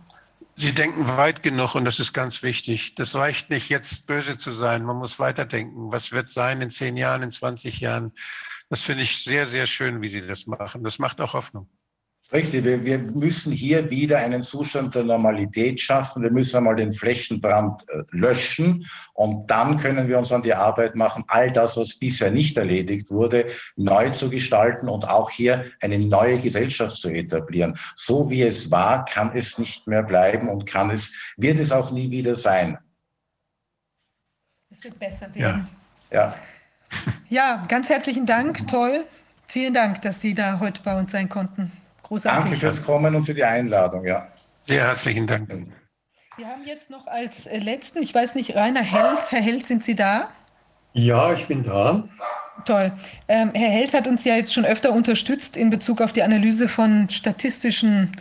Sie 0.56 0.74
denken 0.74 1.08
weit 1.18 1.42
genug 1.42 1.76
und 1.76 1.86
das 1.86 2.00
ist 2.00 2.14
ganz 2.14 2.44
wichtig. 2.44 2.96
Das 2.96 3.16
reicht 3.16 3.50
nicht, 3.50 3.70
jetzt 3.70 4.06
böse 4.06 4.38
zu 4.38 4.52
sein. 4.52 4.84
Man 4.84 4.98
muss 4.98 5.18
weiterdenken. 5.18 5.92
Was 5.92 6.12
wird 6.12 6.30
sein 6.30 6.62
in 6.62 6.70
zehn 6.70 6.98
Jahren, 6.98 7.24
in 7.24 7.32
20 7.32 7.80
Jahren? 7.80 8.12
Das 8.70 8.82
finde 8.82 9.04
ich 9.04 9.24
sehr, 9.24 9.48
sehr 9.48 9.66
schön, 9.66 10.02
wie 10.02 10.10
Sie 10.10 10.26
das 10.26 10.48
machen. 10.48 10.84
Das 10.84 11.00
macht 11.00 11.22
auch 11.22 11.34
Hoffnung. 11.34 11.70
Richtig, 12.34 12.64
wir, 12.64 12.86
wir, 12.86 12.98
müssen 12.98 13.52
hier 13.52 13.90
wieder 13.90 14.20
einen 14.20 14.42
Zustand 14.42 14.96
der 14.96 15.04
Normalität 15.04 15.82
schaffen. 15.82 16.24
Wir 16.24 16.32
müssen 16.32 16.56
einmal 16.58 16.78
den 16.78 16.94
Flächenbrand 16.94 17.84
äh, 17.90 18.04
löschen 18.12 18.88
und 19.14 19.52
dann 19.52 19.76
können 19.78 20.08
wir 20.08 20.18
uns 20.18 20.32
an 20.32 20.42
die 20.42 20.54
Arbeit 20.54 20.96
machen, 20.96 21.26
all 21.28 21.52
das, 21.52 21.76
was 21.76 22.00
bisher 22.00 22.32
nicht 22.32 22.58
erledigt 22.58 23.12
wurde, 23.12 23.48
neu 23.76 24.12
zu 24.12 24.30
gestalten 24.30 24.88
und 24.88 25.10
auch 25.10 25.30
hier 25.30 25.66
eine 25.82 26.00
neue 26.00 26.40
Gesellschaft 26.40 26.96
zu 26.96 27.10
etablieren. 27.10 27.78
So 27.96 28.30
wie 28.30 28.44
es 28.44 28.72
war, 28.72 29.04
kann 29.04 29.32
es 29.34 29.58
nicht 29.58 29.86
mehr 29.86 30.04
bleiben 30.04 30.48
und 30.48 30.66
kann 30.66 30.90
es, 30.90 31.14
wird 31.36 31.60
es 31.60 31.74
auch 31.74 31.92
nie 31.92 32.10
wieder 32.12 32.38
sein. 32.38 32.78
Es 34.70 34.82
wird 34.82 34.98
besser 34.98 35.28
werden. 35.36 35.68
Ja. 36.12 36.30
ja. 36.30 36.36
Ja, 37.30 37.66
ganz 37.68 37.90
herzlichen 37.90 38.26
Dank. 38.26 38.68
Toll. 38.68 39.06
Vielen 39.48 39.74
Dank, 39.74 40.02
dass 40.02 40.22
Sie 40.22 40.34
da 40.34 40.60
heute 40.62 40.82
bei 40.82 40.98
uns 40.98 41.12
sein 41.12 41.28
konnten. 41.28 41.72
Großartig. 42.12 42.42
Danke 42.42 42.58
fürs 42.58 42.84
Kommen 42.84 43.16
und 43.16 43.24
für 43.24 43.34
die 43.34 43.46
Einladung, 43.46 44.06
ja. 44.06 44.28
Sehr 44.64 44.84
herzlichen 44.84 45.28
Dank. 45.28 45.48
Wir 46.36 46.46
haben 46.46 46.66
jetzt 46.66 46.90
noch 46.90 47.08
als 47.08 47.48
äh, 47.48 47.58
letzten, 47.58 48.04
ich 48.04 48.14
weiß 48.14 48.36
nicht, 48.36 48.54
Rainer 48.54 48.84
Held. 48.84 49.32
Herr 49.32 49.40
Held, 49.40 49.66
sind 49.66 49.82
Sie 49.82 49.96
da? 49.96 50.28
Ja, 50.92 51.32
ich 51.32 51.48
bin 51.48 51.64
da. 51.64 52.04
Toll. 52.66 52.92
Ähm, 53.30 53.52
Herr 53.54 53.70
Held 53.70 53.94
hat 53.94 54.08
uns 54.08 54.26
ja 54.26 54.36
jetzt 54.36 54.54
schon 54.54 54.66
öfter 54.66 54.92
unterstützt 54.92 55.56
in 55.56 55.70
Bezug 55.70 56.02
auf 56.02 56.12
die 56.12 56.22
Analyse 56.22 56.68
von 56.68 57.10
statistischen, 57.10 58.12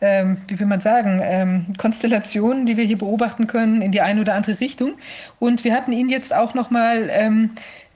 ähm, 0.00 0.40
wie 0.46 0.60
will 0.60 0.68
man 0.68 0.80
sagen, 0.80 1.20
ähm, 1.20 1.74
Konstellationen, 1.76 2.66
die 2.66 2.76
wir 2.76 2.84
hier 2.84 2.98
beobachten 2.98 3.48
können 3.48 3.82
in 3.82 3.90
die 3.90 4.00
eine 4.00 4.20
oder 4.20 4.34
andere 4.34 4.60
Richtung. 4.60 4.94
Und 5.40 5.64
wir 5.64 5.74
hatten 5.74 5.90
ihn 5.90 6.08
jetzt 6.08 6.32
auch 6.32 6.54
noch 6.54 6.70
mal 6.70 7.08
ähm, 7.10 7.50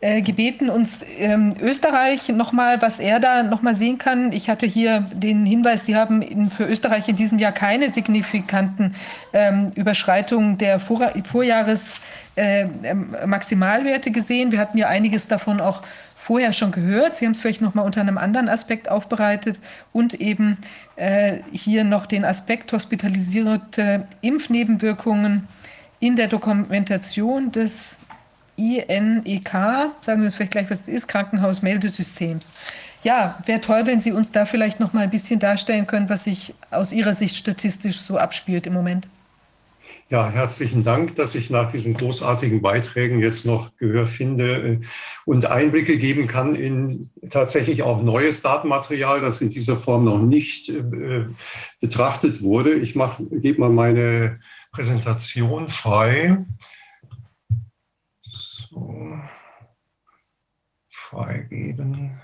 äh, 0.04 0.20
gebeten, 0.20 0.68
uns 0.68 1.02
ähm, 1.18 1.54
Österreich 1.62 2.28
nochmal, 2.28 2.82
was 2.82 3.00
er 3.00 3.20
da 3.20 3.42
nochmal 3.42 3.74
sehen 3.74 3.96
kann. 3.96 4.32
Ich 4.32 4.50
hatte 4.50 4.66
hier 4.66 5.00
den 5.14 5.46
Hinweis, 5.46 5.86
Sie 5.86 5.96
haben 5.96 6.20
in, 6.20 6.50
für 6.50 6.66
Österreich 6.66 7.08
in 7.08 7.16
diesem 7.16 7.38
Jahr 7.38 7.52
keine 7.52 7.90
signifikanten 7.90 8.96
ähm, 9.32 9.72
Überschreitungen 9.74 10.58
der 10.58 10.78
Vor 10.78 11.10
Vorjahres 11.24 12.02
äh, 12.36 12.66
Maximalwerte 13.24 14.10
gesehen. 14.10 14.52
Wir 14.52 14.58
hatten 14.58 14.76
ja 14.76 14.88
einiges 14.88 15.26
davon 15.26 15.58
auch 15.62 15.80
vorher 16.14 16.52
schon 16.52 16.70
gehört. 16.70 17.16
Sie 17.16 17.24
haben 17.24 17.32
es 17.32 17.40
vielleicht 17.40 17.62
noch 17.62 17.72
mal 17.72 17.80
unter 17.80 18.02
einem 18.02 18.18
anderen 18.18 18.50
Aspekt 18.50 18.90
aufbereitet 18.90 19.58
und 19.94 20.12
eben 20.12 20.58
äh, 20.96 21.38
hier 21.50 21.82
noch 21.82 22.04
den 22.04 22.26
Aspekt 22.26 22.74
hospitalisierte 22.74 24.06
Impfnebenwirkungen 24.20 25.48
in 25.98 26.16
der 26.16 26.28
Dokumentation 26.28 27.52
des 27.52 28.00
INEK, 28.56 29.50
sagen 30.00 30.20
Sie 30.20 30.26
uns 30.26 30.36
vielleicht 30.36 30.52
gleich, 30.52 30.70
was 30.70 30.82
es 30.82 30.88
ist, 30.88 31.08
Krankenhausmeldesystems. 31.08 32.54
Ja, 33.02 33.38
wäre 33.44 33.60
toll, 33.60 33.82
wenn 33.84 34.00
Sie 34.00 34.12
uns 34.12 34.32
da 34.32 34.46
vielleicht 34.46 34.80
noch 34.80 34.92
mal 34.92 35.02
ein 35.02 35.10
bisschen 35.10 35.38
darstellen 35.38 35.86
können, 35.86 36.08
was 36.08 36.24
sich 36.24 36.54
aus 36.70 36.92
Ihrer 36.92 37.14
Sicht 37.14 37.36
statistisch 37.36 37.98
so 37.98 38.16
abspielt 38.16 38.66
im 38.66 38.72
Moment. 38.72 39.08
Ja, 40.10 40.30
herzlichen 40.30 40.84
Dank, 40.84 41.16
dass 41.16 41.34
ich 41.34 41.50
nach 41.50 41.72
diesen 41.72 41.94
großartigen 41.94 42.60
Beiträgen 42.60 43.20
jetzt 43.20 43.46
noch 43.46 43.74
Gehör 43.78 44.06
finde 44.06 44.56
äh, 44.56 44.80
und 45.24 45.46
Einblicke 45.46 45.98
geben 45.98 46.26
kann 46.26 46.54
in 46.54 47.10
tatsächlich 47.30 47.82
auch 47.82 48.02
neues 48.02 48.42
Datenmaterial, 48.42 49.22
das 49.22 49.40
in 49.40 49.48
dieser 49.50 49.76
Form 49.76 50.04
noch 50.04 50.20
nicht 50.20 50.68
äh, 50.68 51.24
betrachtet 51.80 52.42
wurde. 52.42 52.74
Ich 52.74 52.94
gebe 53.30 53.60
mal 53.60 53.70
meine 53.70 54.40
Präsentation 54.72 55.68
frei. 55.68 56.38
So. 58.74 59.20
Freigeben. 60.88 62.20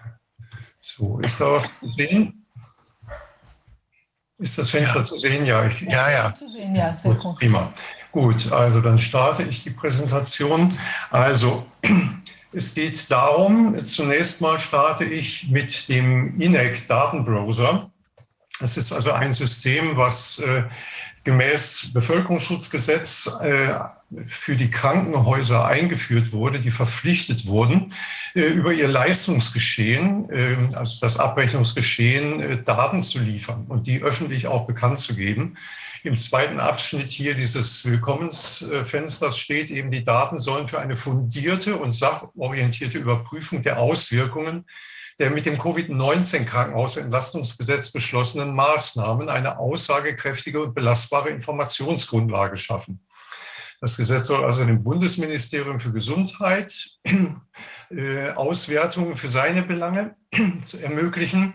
So, 0.80 1.20
ist 1.20 1.40
da 1.40 1.52
was 1.52 1.66
zu 1.66 1.88
sehen? 1.90 2.46
Ist 4.38 4.58
das 4.58 4.70
Fenster 4.70 5.00
ja. 5.00 5.04
zu 5.04 5.16
sehen? 5.16 5.44
Ja, 5.44 5.66
ich, 5.66 5.80
ja, 5.82 6.10
ja. 6.10 6.34
Zu 6.36 6.48
sehen, 6.48 6.74
ja, 6.74 6.96
sehr 6.96 7.14
gut, 7.14 7.36
Prima. 7.36 7.72
Gut, 8.10 8.50
also 8.50 8.80
dann 8.80 8.98
starte 8.98 9.42
ich 9.44 9.62
die 9.62 9.70
Präsentation. 9.70 10.76
Also, 11.10 11.66
es 12.52 12.74
geht 12.74 13.10
darum, 13.10 13.84
zunächst 13.84 14.40
mal 14.40 14.58
starte 14.58 15.04
ich 15.04 15.50
mit 15.50 15.88
dem 15.88 16.40
INEC 16.40 16.88
Datenbrowser. 16.88 17.90
Das 18.58 18.76
ist 18.76 18.92
also 18.92 19.12
ein 19.12 19.32
System, 19.32 19.96
was 19.96 20.38
äh, 20.40 20.64
gemäß 21.22 21.92
Bevölkerungsschutzgesetz 21.92 23.30
äh, 23.40 23.74
für 24.26 24.56
die 24.56 24.70
Krankenhäuser 24.70 25.64
eingeführt 25.64 26.32
wurde, 26.32 26.60
die 26.60 26.70
verpflichtet 26.70 27.46
wurden, 27.46 27.92
äh, 28.34 28.40
über 28.40 28.72
ihr 28.72 28.88
Leistungsgeschehen, 28.88 30.28
äh, 30.30 30.68
also 30.74 30.98
das 31.00 31.18
Abrechnungsgeschehen, 31.18 32.40
äh, 32.40 32.62
Daten 32.62 33.00
zu 33.00 33.20
liefern 33.20 33.66
und 33.68 33.86
die 33.86 34.02
öffentlich 34.02 34.48
auch 34.48 34.66
bekannt 34.66 34.98
zu 34.98 35.14
geben. 35.14 35.54
Im 36.02 36.16
zweiten 36.16 36.60
Abschnitt 36.60 37.10
hier 37.10 37.34
dieses 37.34 37.84
Willkommensfensters 37.84 39.38
steht 39.38 39.70
eben, 39.70 39.90
die 39.90 40.02
Daten 40.02 40.38
sollen 40.38 40.66
für 40.66 40.80
eine 40.80 40.96
fundierte 40.96 41.76
und 41.76 41.92
sachorientierte 41.92 42.98
Überprüfung 42.98 43.62
der 43.62 43.78
Auswirkungen 43.78 44.64
der 45.20 45.30
mit 45.30 45.44
dem 45.44 45.58
Covid-19-Krankenhausentlastungsgesetz 45.58 47.92
beschlossenen 47.92 48.54
Maßnahmen 48.54 49.28
eine 49.28 49.58
aussagekräftige 49.58 50.62
und 50.62 50.74
belastbare 50.74 51.28
Informationsgrundlage 51.28 52.56
schaffen. 52.56 52.98
Das 53.80 53.96
Gesetz 53.96 54.26
soll 54.26 54.44
also 54.44 54.64
dem 54.64 54.82
Bundesministerium 54.82 55.80
für 55.80 55.92
Gesundheit 55.92 56.98
äh, 57.90 58.30
Auswertungen 58.32 59.14
für 59.16 59.28
seine 59.28 59.62
Belange 59.62 60.16
ermöglichen 60.82 61.54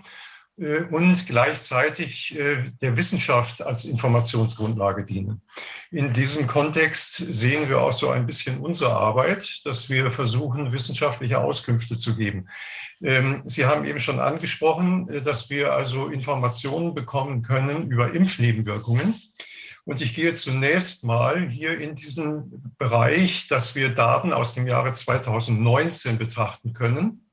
äh, 0.57 0.83
und 0.83 1.27
gleichzeitig 1.27 2.35
äh, 2.35 2.63
der 2.81 2.97
Wissenschaft 2.97 3.61
als 3.61 3.85
Informationsgrundlage 3.85 5.05
dienen. 5.05 5.43
In 5.91 6.13
diesem 6.13 6.47
Kontext 6.47 7.17
sehen 7.29 7.69
wir 7.69 7.81
auch 7.81 7.93
so 7.93 8.09
ein 8.09 8.25
bisschen 8.25 8.59
unsere 8.59 8.93
Arbeit, 8.93 9.63
dass 9.65 9.89
wir 9.89 10.09
versuchen, 10.09 10.71
wissenschaftliche 10.71 11.39
Auskünfte 11.39 11.95
zu 11.95 12.15
geben. 12.15 12.47
Ähm, 13.03 13.43
Sie 13.45 13.65
haben 13.65 13.85
eben 13.85 13.99
schon 13.99 14.19
angesprochen, 14.19 15.09
äh, 15.09 15.21
dass 15.21 15.51
wir 15.51 15.73
also 15.73 16.07
Informationen 16.07 16.95
bekommen 16.95 17.43
können 17.43 17.91
über 17.91 18.13
Impfnebenwirkungen. 18.13 19.13
Und 19.85 20.01
ich 20.01 20.15
gehe 20.15 20.33
zunächst 20.33 21.03
mal 21.03 21.47
hier 21.47 21.79
in 21.79 21.95
diesen 21.95 22.73
Bereich, 22.79 23.47
dass 23.47 23.75
wir 23.75 23.93
Daten 23.93 24.33
aus 24.33 24.55
dem 24.55 24.65
Jahre 24.65 24.91
2019 24.91 26.17
betrachten 26.17 26.73
können. 26.73 27.29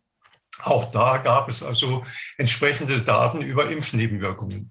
Auch 0.58 0.90
da 0.92 1.17
gab 1.17 1.49
es 1.49 1.62
also 1.62 2.04
entsprechende 2.36 3.01
Daten 3.01 3.40
über 3.40 3.70
Impfnebenwirkungen. 3.70 4.70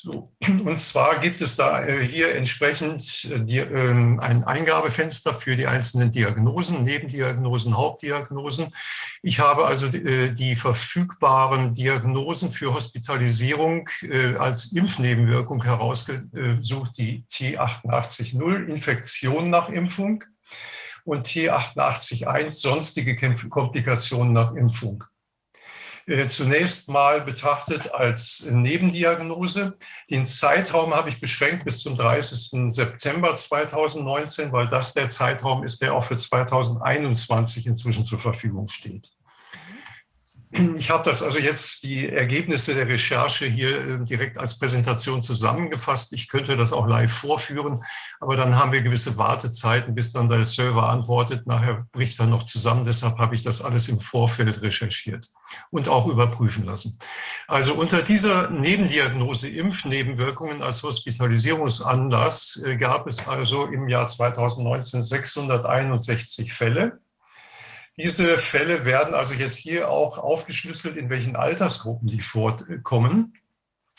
So, 0.00 0.32
und 0.64 0.78
zwar 0.78 1.18
gibt 1.18 1.40
es 1.40 1.56
da 1.56 1.84
äh, 1.84 2.06
hier 2.06 2.32
entsprechend 2.36 3.24
äh, 3.32 3.40
die, 3.40 3.58
ähm, 3.58 4.20
ein 4.20 4.44
Eingabefenster 4.44 5.34
für 5.34 5.56
die 5.56 5.66
einzelnen 5.66 6.12
Diagnosen, 6.12 6.84
Nebendiagnosen, 6.84 7.76
Hauptdiagnosen. 7.76 8.72
Ich 9.22 9.40
habe 9.40 9.66
also 9.66 9.88
die, 9.88 9.98
äh, 9.98 10.32
die 10.32 10.54
verfügbaren 10.54 11.74
Diagnosen 11.74 12.52
für 12.52 12.72
Hospitalisierung 12.74 13.88
äh, 14.02 14.36
als 14.36 14.70
Impfnebenwirkung 14.70 15.64
herausgesucht, 15.64 16.96
die 16.96 17.24
T88.0, 17.28 18.66
Infektion 18.66 19.50
nach 19.50 19.68
Impfung 19.68 20.22
und 21.02 21.26
T88.1, 21.26 22.52
sonstige 22.52 23.16
Komplikationen 23.48 24.32
nach 24.32 24.54
Impfung. 24.54 25.02
Äh, 26.08 26.26
zunächst 26.26 26.88
mal 26.88 27.20
betrachtet 27.20 27.92
als 27.92 28.48
Nebendiagnose. 28.50 29.76
Den 30.08 30.24
Zeitraum 30.24 30.94
habe 30.94 31.10
ich 31.10 31.20
beschränkt 31.20 31.66
bis 31.66 31.80
zum 31.82 31.98
30. 31.98 32.72
September 32.72 33.36
2019, 33.36 34.50
weil 34.50 34.68
das 34.68 34.94
der 34.94 35.10
Zeitraum 35.10 35.64
ist, 35.64 35.82
der 35.82 35.92
auch 35.92 36.04
für 36.04 36.16
2021 36.16 37.66
inzwischen 37.66 38.06
zur 38.06 38.18
Verfügung 38.18 38.68
steht. 38.68 39.10
Ich 40.50 40.88
habe 40.88 41.04
das 41.04 41.22
also 41.22 41.38
jetzt 41.38 41.82
die 41.82 42.08
Ergebnisse 42.08 42.74
der 42.74 42.88
Recherche 42.88 43.44
hier 43.44 43.80
ähm, 43.80 44.06
direkt 44.06 44.38
als 44.38 44.58
Präsentation 44.58 45.20
zusammengefasst. 45.20 46.14
Ich 46.14 46.28
könnte 46.28 46.56
das 46.56 46.72
auch 46.72 46.86
live 46.86 47.12
vorführen, 47.12 47.82
aber 48.18 48.36
dann 48.36 48.56
haben 48.56 48.72
wir 48.72 48.80
gewisse 48.80 49.18
Wartezeiten, 49.18 49.94
bis 49.94 50.12
dann 50.12 50.28
der 50.28 50.44
Server 50.44 50.88
antwortet. 50.88 51.46
Nachher 51.46 51.86
bricht 51.92 52.18
er 52.18 52.26
noch 52.26 52.44
zusammen. 52.44 52.84
Deshalb 52.84 53.18
habe 53.18 53.34
ich 53.34 53.42
das 53.42 53.60
alles 53.60 53.88
im 53.88 54.00
Vorfeld 54.00 54.62
recherchiert 54.62 55.30
und 55.70 55.88
auch 55.88 56.06
überprüfen 56.06 56.64
lassen. 56.64 56.98
Also 57.46 57.74
unter 57.74 58.02
dieser 58.02 58.48
Nebendiagnose 58.48 59.50
Impfnebenwirkungen 59.50 60.62
als 60.62 60.82
Hospitalisierungsanlass 60.82 62.62
äh, 62.64 62.76
gab 62.76 63.06
es 63.06 63.28
also 63.28 63.66
im 63.66 63.86
Jahr 63.88 64.08
2019 64.08 65.02
661 65.02 66.54
Fälle. 66.54 67.00
Diese 67.98 68.38
Fälle 68.38 68.84
werden 68.84 69.12
also 69.12 69.34
jetzt 69.34 69.56
hier 69.56 69.90
auch 69.90 70.18
aufgeschlüsselt, 70.18 70.96
in 70.96 71.10
welchen 71.10 71.34
Altersgruppen 71.34 72.08
die 72.08 72.20
vorkommen. 72.20 73.34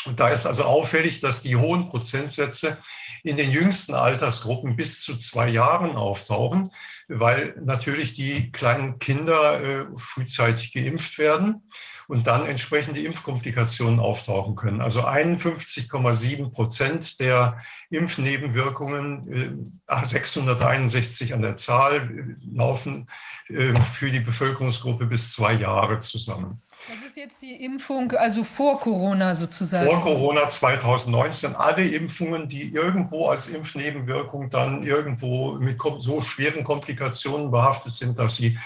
Und 0.06 0.22
da 0.22 0.30
ist 0.30 0.46
also 0.46 0.64
auffällig, 0.64 1.20
dass 1.20 1.42
die 1.42 1.58
hohen 1.58 1.90
Prozentsätze 1.90 2.78
in 3.24 3.36
den 3.36 3.52
jüngsten 3.52 3.96
Altersgruppen 3.96 4.78
bis 4.78 5.02
zu 5.02 5.18
zwei 5.18 5.50
Jahren 5.50 5.98
auftauchen, 5.98 6.72
weil 7.10 7.54
natürlich 7.62 8.14
die 8.14 8.54
kleinen 8.54 9.00
Kinder 9.00 9.62
äh, 9.62 9.86
frühzeitig 9.98 10.72
geimpft 10.72 11.18
werden 11.18 11.64
und 12.10 12.26
dann 12.26 12.48
entsprechende 12.48 13.02
Impfkomplikationen 13.02 14.00
auftauchen 14.00 14.56
können. 14.56 14.82
Also 14.82 15.06
51,7 15.06 16.50
Prozent 16.50 17.20
der 17.20 17.58
Impfnebenwirkungen, 17.92 19.80
661 20.04 21.30
äh, 21.30 21.34
an 21.36 21.44
der 21.44 21.56
Zahl, 21.56 21.98
äh, 21.98 22.56
laufen 22.56 23.08
äh, 23.48 23.76
für 23.94 24.10
die 24.10 24.22
Bevölkerungsgruppe 24.22 25.06
bis 25.06 25.34
zwei 25.34 25.54
Jahre 25.54 26.00
zusammen. 26.00 26.60
Das 26.88 27.08
ist 27.08 27.16
jetzt 27.16 27.44
die 27.44 27.64
Impfung, 27.64 28.12
also 28.14 28.44
vor 28.44 28.80
Corona 28.80 29.36
sozusagen. 29.36 29.86
Vor 29.86 30.02
Corona 30.02 30.48
2019. 30.48 31.56
Alle 31.56 31.88
Impfungen, 31.88 32.48
die 32.48 32.74
irgendwo 32.74 33.28
als 33.28 33.50
Impfnebenwirkung 33.50 34.50
dann 34.50 34.82
irgendwo 34.82 35.60
mit 35.60 35.80
so 36.00 36.22
schweren 36.22 36.64
Komplikationen 36.64 37.52
behaftet 37.52 37.92
sind, 37.92 38.18
dass 38.18 38.38
sie 38.38 38.58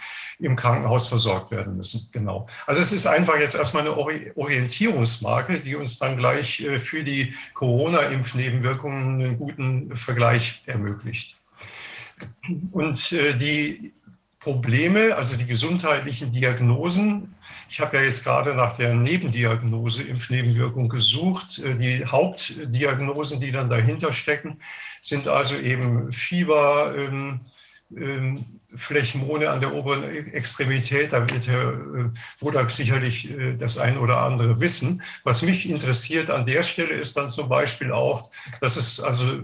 im 0.43 0.56
Krankenhaus 0.56 1.08
versorgt 1.08 1.51
werden 1.51 1.77
müssen. 1.77 2.09
Genau. 2.11 2.47
Also 2.67 2.81
es 2.81 2.92
ist 2.92 3.08
einfach 3.08 3.38
jetzt 3.38 3.56
erstmal 3.56 3.83
eine 3.83 3.95
Orientierungsmarke, 3.95 5.59
die 5.61 5.76
uns 5.76 5.99
dann 5.99 6.17
gleich 6.17 6.61
äh, 6.61 6.79
für 6.79 7.03
die 7.03 7.33
Corona-Impfnebenwirkungen 7.53 9.22
einen 9.22 9.38
guten 9.38 9.95
Vergleich 9.95 10.61
ermöglicht. 10.65 11.38
Und 12.72 13.11
äh, 13.13 13.38
die 13.38 13.93
Probleme, 14.43 15.15
also 15.15 15.38
die 15.38 15.45
gesundheitlichen 15.45 16.33
Diagnosen. 16.33 17.33
Ich 17.69 17.79
habe 17.79 17.95
ja 17.95 18.03
jetzt 18.03 18.26
gerade 18.26 18.53
nach 18.56 18.76
der 18.76 18.93
Nebendiagnose 18.93 20.03
Impfnebenwirkung 20.03 20.90
gesucht. 20.90 21.59
Äh, 21.59 21.76
die 21.76 22.06
Hauptdiagnosen, 22.06 23.40
die 23.40 23.51
dann 23.51 23.69
dahinter 23.69 24.11
stecken, 24.11 24.59
sind 24.99 25.29
also 25.29 25.56
eben 25.56 26.11
Fieber, 26.11 26.93
ähm, 26.97 27.40
ähm, 27.95 28.45
Flächmone 28.75 29.49
an 29.49 29.61
der 29.61 29.73
oberen 29.73 30.03
Extremität, 30.03 31.13
da 31.13 31.29
wird 31.29 31.47
Herr 31.47 31.73
äh, 31.73 32.09
Wodak 32.39 32.72
sicherlich 32.72 33.29
äh, 33.29 33.56
das 33.56 33.77
ein 33.77 33.97
oder 33.97 34.19
andere 34.19 34.59
wissen. 34.59 35.01
Was 35.23 35.41
mich 35.41 35.69
interessiert 35.69 36.29
an 36.29 36.45
der 36.45 36.63
Stelle 36.63 36.95
ist 36.95 37.17
dann 37.17 37.29
zum 37.29 37.49
Beispiel 37.49 37.91
auch, 37.91 38.31
dass 38.61 38.75
es 38.75 38.99
also 38.99 39.39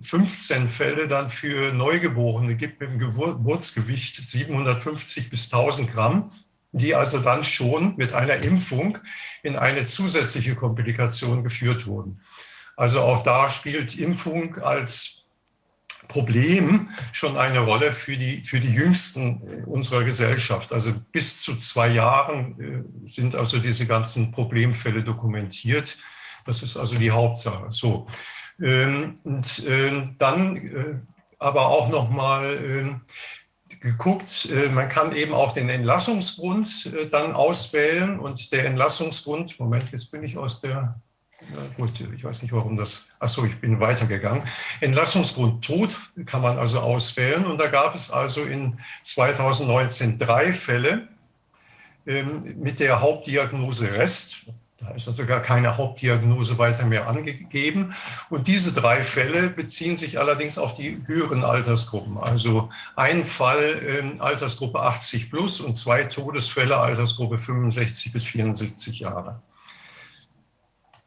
15 0.00 0.56
ähm, 0.62 0.68
Fälle 0.68 1.08
dann 1.08 1.28
für 1.28 1.72
Neugeborene 1.72 2.56
gibt 2.56 2.80
mit 2.80 2.90
einem 2.90 2.98
Geburtsgewicht 2.98 4.16
750 4.16 5.30
bis 5.30 5.52
1000 5.52 5.92
Gramm 5.92 6.30
die 6.72 6.94
also 6.94 7.20
dann 7.20 7.42
schon 7.42 7.96
mit 7.96 8.12
einer 8.12 8.36
Impfung 8.36 8.98
in 9.42 9.56
eine 9.56 9.86
zusätzliche 9.86 10.54
Komplikation 10.54 11.42
geführt 11.42 11.86
wurden. 11.86 12.20
Also 12.76 13.00
auch 13.00 13.22
da 13.22 13.48
spielt 13.48 13.98
Impfung 13.98 14.58
als 14.58 15.15
Problem 16.08 16.88
schon 17.12 17.36
eine 17.36 17.60
Rolle 17.60 17.92
für 17.92 18.16
die, 18.16 18.42
für 18.42 18.60
die 18.60 18.72
Jüngsten 18.72 19.64
unserer 19.66 20.04
Gesellschaft. 20.04 20.72
Also 20.72 20.92
bis 21.12 21.40
zu 21.40 21.56
zwei 21.56 21.88
Jahren 21.88 22.60
äh, 22.60 23.08
sind 23.08 23.34
also 23.34 23.58
diese 23.58 23.86
ganzen 23.86 24.32
Problemfälle 24.32 25.02
dokumentiert. 25.02 25.98
Das 26.44 26.62
ist 26.62 26.76
also 26.76 26.96
die 26.96 27.10
Hauptsache. 27.10 27.66
So. 27.70 28.06
Ähm, 28.60 29.14
und 29.24 29.64
ähm, 29.68 30.14
dann 30.18 30.56
äh, 30.56 31.00
aber 31.38 31.66
auch 31.66 31.88
nochmal 31.88 32.56
ähm, 32.64 33.00
geguckt, 33.80 34.48
äh, 34.50 34.68
man 34.68 34.88
kann 34.88 35.14
eben 35.14 35.34
auch 35.34 35.52
den 35.52 35.68
Entlassungsgrund 35.68 36.92
dann 37.10 37.32
auswählen 37.32 38.18
und 38.18 38.52
der 38.52 38.64
Entlassungsgrund, 38.64 39.60
Moment, 39.60 39.92
jetzt 39.92 40.10
bin 40.10 40.22
ich 40.22 40.38
aus 40.38 40.60
der 40.60 41.00
gut, 41.76 42.00
ich 42.14 42.24
weiß 42.24 42.42
nicht, 42.42 42.52
warum 42.52 42.76
das. 42.76 43.08
Achso, 43.18 43.44
ich 43.44 43.60
bin 43.60 43.80
weitergegangen. 43.80 44.42
Entlassungsgrund 44.80 45.64
Tod 45.64 45.96
kann 46.26 46.42
man 46.42 46.58
also 46.58 46.80
auswählen. 46.80 47.46
Und 47.46 47.58
da 47.58 47.68
gab 47.68 47.94
es 47.94 48.10
also 48.10 48.42
in 48.42 48.78
2019 49.02 50.18
drei 50.18 50.52
Fälle 50.52 51.08
ähm, 52.06 52.54
mit 52.58 52.80
der 52.80 53.00
Hauptdiagnose 53.00 53.92
Rest. 53.92 54.46
Da 54.78 54.90
ist 54.90 55.08
also 55.08 55.24
gar 55.24 55.40
keine 55.40 55.76
Hauptdiagnose 55.76 56.58
weiter 56.58 56.84
mehr 56.84 57.08
angegeben. 57.08 57.94
Und 58.28 58.46
diese 58.46 58.72
drei 58.72 59.02
Fälle 59.02 59.48
beziehen 59.48 59.96
sich 59.96 60.18
allerdings 60.18 60.58
auf 60.58 60.74
die 60.74 61.02
höheren 61.06 61.44
Altersgruppen. 61.44 62.18
Also 62.18 62.68
ein 62.94 63.24
Fall 63.24 63.82
ähm, 63.86 64.20
Altersgruppe 64.20 64.80
80 64.80 65.30
plus 65.30 65.60
und 65.60 65.74
zwei 65.74 66.04
Todesfälle 66.04 66.76
Altersgruppe 66.76 67.38
65 67.38 68.12
bis 68.12 68.24
74 68.24 69.00
Jahre. 69.00 69.40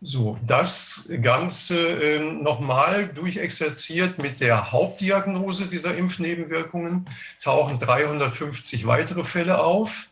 So, 0.01 0.37
das 0.47 1.09
Ganze 1.21 1.77
äh, 1.77 2.19
nochmal 2.19 3.09
durchexerziert 3.09 4.21
mit 4.21 4.39
der 4.39 4.71
Hauptdiagnose 4.71 5.67
dieser 5.67 5.97
Impfnebenwirkungen 5.97 7.05
tauchen 7.43 7.79
350 7.79 8.87
weitere 8.87 9.25
Fälle 9.25 9.61
auf, 9.61 10.07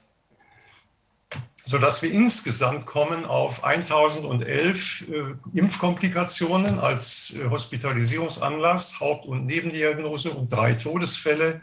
sodass 1.64 2.02
wir 2.02 2.12
insgesamt 2.12 2.86
kommen 2.86 3.24
auf 3.24 3.64
1011 3.64 5.06
äh, 5.10 5.58
Impfkomplikationen 5.58 6.80
als 6.80 7.34
äh, 7.34 7.50
Hospitalisierungsanlass, 7.50 9.00
Haupt- 9.00 9.26
und 9.26 9.46
Nebendiagnose 9.46 10.32
und 10.32 10.52
drei 10.52 10.74
Todesfälle. 10.74 11.62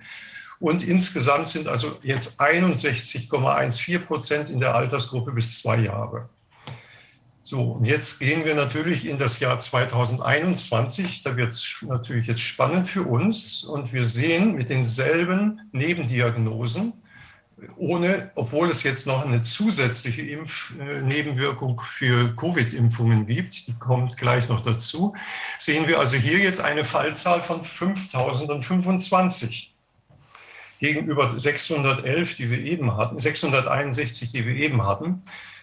Und 0.60 0.82
insgesamt 0.82 1.48
sind 1.48 1.68
also 1.68 1.98
jetzt 2.02 2.40
61,14 2.40 3.98
Prozent 3.98 4.48
in 4.48 4.60
der 4.60 4.74
Altersgruppe 4.74 5.32
bis 5.32 5.60
zwei 5.60 5.80
Jahre. 5.80 6.30
So, 7.46 7.72
und 7.72 7.84
jetzt 7.84 8.20
gehen 8.20 8.46
wir 8.46 8.54
natürlich 8.54 9.06
in 9.06 9.18
das 9.18 9.38
Jahr 9.38 9.58
2021. 9.58 11.22
Da 11.22 11.36
wird 11.36 11.52
es 11.52 11.84
natürlich 11.86 12.26
jetzt 12.26 12.40
spannend 12.40 12.88
für 12.88 13.02
uns. 13.02 13.64
Und 13.64 13.92
wir 13.92 14.06
sehen 14.06 14.54
mit 14.54 14.70
denselben 14.70 15.60
Nebendiagnosen 15.72 16.94
ohne, 17.76 18.30
obwohl 18.34 18.70
es 18.70 18.82
jetzt 18.82 19.06
noch 19.06 19.26
eine 19.26 19.42
zusätzliche 19.42 20.22
Impfnebenwirkung 20.22 21.78
für 21.80 22.34
Covid-Impfungen 22.34 23.26
gibt, 23.26 23.68
die 23.68 23.78
kommt 23.78 24.16
gleich 24.16 24.48
noch 24.48 24.62
dazu, 24.62 25.14
sehen 25.58 25.86
wir 25.86 25.98
also 25.98 26.16
hier 26.16 26.38
jetzt 26.38 26.62
eine 26.62 26.84
Fallzahl 26.84 27.42
von 27.42 27.62
5025 27.62 29.74
gegenüber 30.80 31.30
611, 31.30 32.36
die 32.36 32.50
wir 32.50 32.58
eben 32.58 32.96
hatten, 32.96 33.18
661, 33.18 34.32
die 34.32 34.46
wir 34.46 34.54
eben 34.54 34.86
hatten, 34.86 35.20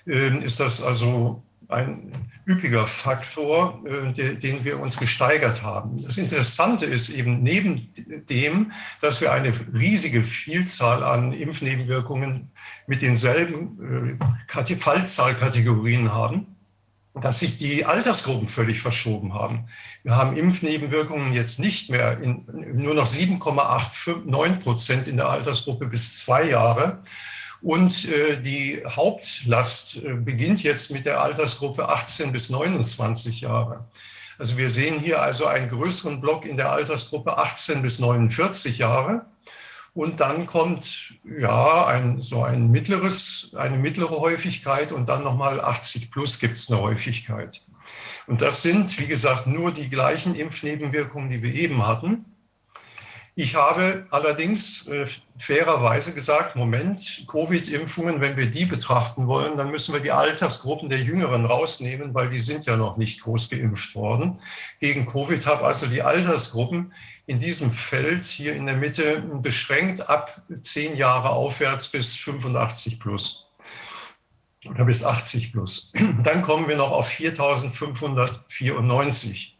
ähm, 0.08 0.44
ist 0.44 0.60
das 0.60 0.82
also 0.82 1.44
ein 1.72 2.12
üppiger 2.46 2.88
Faktor, 2.88 3.82
äh, 3.86 4.36
den 4.36 4.64
wir 4.64 4.80
uns 4.80 4.98
gesteigert 4.98 5.64
haben. 5.64 6.02
Das 6.02 6.18
Interessante 6.18 6.86
ist 6.86 7.10
eben 7.10 7.44
neben 7.44 7.94
dem, 8.30 8.72
dass 9.00 9.22
wir 9.22 9.32
eine 9.32 9.54
riesige 9.74 10.22
Vielzahl 10.22 11.04
an 11.04 11.34
Impfnebenwirkungen 11.34 12.52
mit 12.88 13.02
denselben 13.02 14.20
äh, 14.48 14.76
Fallzahlkategorien 14.76 16.12
haben, 16.12 16.48
dass 17.14 17.40
sich 17.40 17.58
die 17.58 17.86
Altersgruppen 17.86 18.48
völlig 18.48 18.80
verschoben 18.80 19.34
haben. 19.34 19.66
Wir 20.04 20.16
haben 20.16 20.38
Impfnebenwirkungen 20.38 21.34
jetzt 21.34 21.60
nicht 21.60 21.90
mehr 21.90 22.20
in 22.22 22.46
nur 22.74 22.94
noch 22.94 23.08
7,89 23.08 24.60
Prozent 24.60 25.08
in 25.08 25.18
der 25.18 25.30
Altersgruppe 25.30 25.88
bis 25.88 26.18
zwei 26.18 26.46
Jahre, 26.46 27.04
und 27.62 28.10
äh, 28.10 28.42
die 28.42 28.84
Hauptlast 28.88 29.98
äh, 29.98 30.14
beginnt 30.14 30.64
jetzt 30.64 30.92
mit 30.92 31.06
der 31.06 31.22
Altersgruppe 31.22 31.90
18 31.90 32.32
bis 32.32 32.50
29 32.50 33.42
Jahre. 33.42 33.86
Also 34.40 34.58
wir 34.58 34.72
sehen 34.72 35.00
hier 35.00 35.22
also 35.22 35.46
einen 35.46 35.70
größeren 35.70 36.20
Block 36.20 36.46
in 36.46 36.58
der 36.58 36.72
Altersgruppe 36.72 37.38
18 37.38 37.84
bis 37.84 38.00
49 38.00 38.80
Jahre. 38.80 39.28
Und 39.94 40.22
dann 40.22 40.46
kommt 40.46 41.16
ja 41.24 41.86
ein, 41.86 42.22
so 42.22 42.44
ein 42.44 42.72
mittleres, 42.72 43.54
eine 43.56 43.78
mittlere 43.78 44.20
Häufigkeit 44.20 44.92
und 44.92 45.08
dann 45.10 45.24
nochmal 45.24 45.60
80 45.60 46.12
plus 46.12 46.40
gibt 46.40 46.58
es 46.58 46.72
eine 46.72 46.82
Häufigkeit. 46.82 47.62
Und 48.26 48.42
das 48.42 48.62
sind, 48.62 48.98
wie 49.00 49.06
gesagt, 49.06 49.48
nur 49.48 49.74
die 49.74 49.90
gleichen 49.90 50.34
Impfnebenwirkungen, 50.34 51.30
die 51.30 51.44
wir 51.44 51.54
eben 51.54 51.86
hatten. 51.86 52.26
Ich 53.42 53.56
habe 53.56 54.06
allerdings 54.12 54.88
äh, 54.88 55.08
fairerweise 55.36 56.14
gesagt, 56.14 56.56
Moment, 56.56 57.26
Covid-Impfungen, 57.28 58.22
wenn 58.22 58.38
wir 58.38 58.52
die 58.52 58.66
betrachten 58.66 59.26
wollen, 59.26 59.58
dann 59.58 59.72
müssen 59.72 59.96
wir 59.96 60.00
die 60.00 60.12
Altersgruppen 60.12 60.90
der 60.90 61.00
Jüngeren 61.00 61.46
rausnehmen, 61.46 62.14
weil 62.14 62.28
die 62.28 62.38
sind 62.38 62.68
ja 62.68 62.78
noch 62.78 62.98
nicht 62.98 63.24
groß 63.24 63.50
geimpft 63.50 63.96
worden. 63.96 64.40
Gegen 64.80 65.08
Covid 65.08 65.44
habe 65.48 65.66
also 65.66 65.88
die 65.88 66.04
Altersgruppen 66.04 66.94
in 67.26 67.40
diesem 67.40 67.72
Feld 67.72 68.26
hier 68.26 68.54
in 68.54 68.68
der 68.68 68.78
Mitte 68.78 69.24
beschränkt 69.42 70.08
ab 70.08 70.44
zehn 70.62 70.96
Jahre 70.96 71.32
aufwärts 71.32 71.88
bis 71.88 72.16
85 72.16 73.00
plus 73.00 73.52
oder 74.70 74.86
bis 74.86 75.04
80 75.04 75.52
plus. 75.52 75.92
Dann 76.22 76.44
kommen 76.44 76.68
wir 76.68 76.78
noch 76.78 76.92
auf 76.92 77.08
4594. 77.08 79.58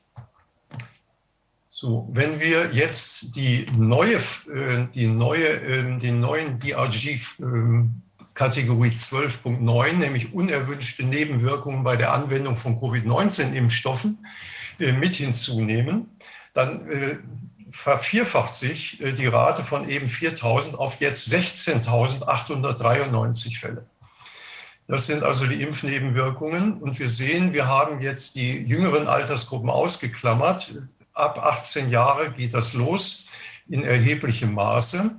So, 1.82 2.08
wenn 2.14 2.40
wir 2.40 2.72
jetzt 2.74 3.36
die 3.36 3.66
neue, 3.76 4.18
äh, 4.18 4.86
die 4.94 5.08
neue, 5.08 5.48
ähm, 5.48 5.98
den 5.98 6.20
neuen 6.20 6.60
DRG 6.60 7.18
ähm, 7.40 8.04
Kategorie 8.36 8.92
12.9, 8.92 9.94
nämlich 9.94 10.32
unerwünschte 10.32 11.04
Nebenwirkungen 11.04 11.84
bei 11.84 11.96
der 11.96 12.14
Anwendung 12.14 12.56
von 12.56 12.80
Covid-19-Impfstoffen, 12.80 14.24
äh, 14.78 14.92
mit 14.92 15.16
hinzunehmen, 15.16 16.08
dann 16.54 16.88
äh, 16.88 17.18
vervierfacht 17.72 18.54
sich 18.54 19.02
die 19.18 19.26
Rate 19.26 19.64
von 19.64 19.90
eben 19.90 20.06
4.000 20.06 20.76
auf 20.76 21.00
jetzt 21.00 21.34
16.893 21.34 23.58
Fälle. 23.58 23.88
Das 24.88 25.08
sind 25.08 25.24
also 25.24 25.48
die 25.48 25.64
Impfnebenwirkungen. 25.64 26.74
Und 26.74 27.00
wir 27.00 27.10
sehen, 27.10 27.54
wir 27.54 27.66
haben 27.66 28.02
jetzt 28.02 28.36
die 28.36 28.52
jüngeren 28.52 29.08
Altersgruppen 29.08 29.72
ausgeklammert 29.72 30.76
ab 31.14 31.40
18 31.40 31.90
Jahre 31.90 32.32
geht 32.32 32.54
das 32.54 32.74
los 32.74 33.26
in 33.68 33.84
erheblichem 33.84 34.54
Maße. 34.54 35.12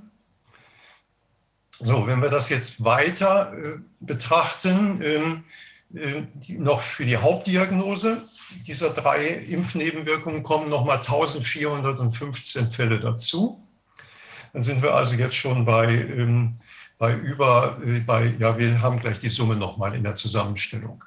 So, 1.79 2.07
wenn 2.07 2.21
wir 2.21 2.29
das 2.29 2.49
jetzt 2.49 2.83
weiter 2.83 3.53
äh, 3.53 3.79
betrachten, 3.99 5.01
ähm, 5.01 5.43
äh, 5.93 6.23
die, 6.33 6.57
noch 6.57 6.81
für 6.81 7.05
die 7.05 7.17
Hauptdiagnose 7.17 8.21
dieser 8.67 8.91
drei 8.91 9.27
Impfnebenwirkungen 9.27 10.43
kommen 10.43 10.69
nochmal 10.69 10.97
1415 10.97 12.67
Fälle 12.69 12.99
dazu. 12.99 13.67
Dann 14.53 14.61
sind 14.61 14.81
wir 14.81 14.93
also 14.93 15.15
jetzt 15.15 15.35
schon 15.35 15.65
bei, 15.65 15.87
ähm, 15.87 16.59
bei 16.97 17.15
über, 17.15 17.79
äh, 17.83 17.99
bei, 17.99 18.35
ja, 18.39 18.57
wir 18.57 18.81
haben 18.81 18.99
gleich 18.99 19.19
die 19.19 19.29
Summe 19.29 19.55
nochmal 19.55 19.95
in 19.95 20.03
der 20.03 20.15
Zusammenstellung. 20.15 21.03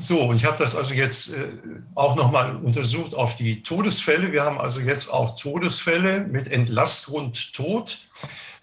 So, 0.00 0.22
und 0.22 0.36
ich 0.36 0.44
habe 0.44 0.58
das 0.58 0.74
also 0.74 0.94
jetzt 0.94 1.34
äh, 1.34 1.48
auch 1.94 2.16
nochmal 2.16 2.56
untersucht 2.56 3.14
auf 3.14 3.36
die 3.36 3.62
Todesfälle. 3.62 4.32
Wir 4.32 4.44
haben 4.44 4.58
also 4.58 4.80
jetzt 4.80 5.12
auch 5.12 5.36
Todesfälle 5.38 6.20
mit 6.20 6.48
Entlassgrund 6.48 7.52
Tod 7.54 7.98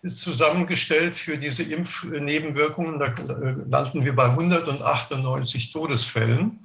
zusammengestellt 0.06 1.16
für 1.16 1.38
diese 1.38 1.64
Impfnebenwirkungen. 1.64 3.00
Da 3.00 3.08
äh, 3.08 3.56
landen 3.68 4.06
wir 4.06 4.16
bei 4.16 4.26
198 4.26 5.72
Todesfällen, 5.72 6.60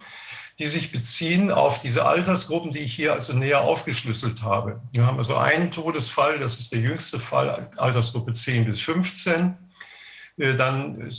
die 0.58 0.66
sich 0.66 0.92
beziehen 0.92 1.50
auf 1.50 1.80
diese 1.80 2.06
Altersgruppen, 2.06 2.72
die 2.72 2.80
ich 2.80 2.94
hier 2.94 3.14
also 3.14 3.32
näher 3.32 3.62
aufgeschlüsselt 3.62 4.42
habe. 4.42 4.80
Wir 4.92 5.06
haben 5.06 5.18
also 5.18 5.36
einen 5.36 5.70
Todesfall, 5.70 6.38
das 6.38 6.58
ist 6.58 6.72
der 6.72 6.80
jüngste 6.80 7.18
Fall, 7.18 7.70
Altersgruppe 7.76 8.32
10 8.32 8.66
bis 8.66 8.80
15. 8.80 9.56
Äh, 10.38 10.56
dann 10.56 11.10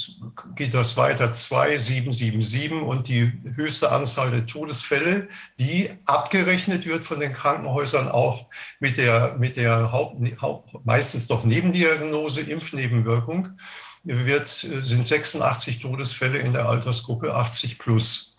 geht 0.55 0.73
das 0.73 0.97
weiter 0.97 1.31
2777 1.31 2.71
und 2.71 3.07
die 3.07 3.31
höchste 3.55 3.91
Anzahl 3.91 4.31
der 4.31 4.45
Todesfälle, 4.45 5.27
die 5.59 5.91
abgerechnet 6.05 6.85
wird 6.85 7.05
von 7.05 7.19
den 7.19 7.33
Krankenhäusern 7.33 8.09
auch 8.09 8.47
mit 8.79 8.97
der, 8.97 9.35
mit 9.37 9.55
der 9.55 9.91
Haupt, 9.91 10.41
Haupt, 10.41 10.85
meistens 10.85 11.27
doch 11.27 11.43
Nebendiagnose, 11.43 12.41
Impfnebenwirkung, 12.41 13.49
wird, 14.03 14.49
sind 14.49 15.07
86 15.07 15.79
Todesfälle 15.79 16.39
in 16.39 16.53
der 16.53 16.67
Altersgruppe 16.67 17.33
80 17.35 17.79
plus. 17.79 18.37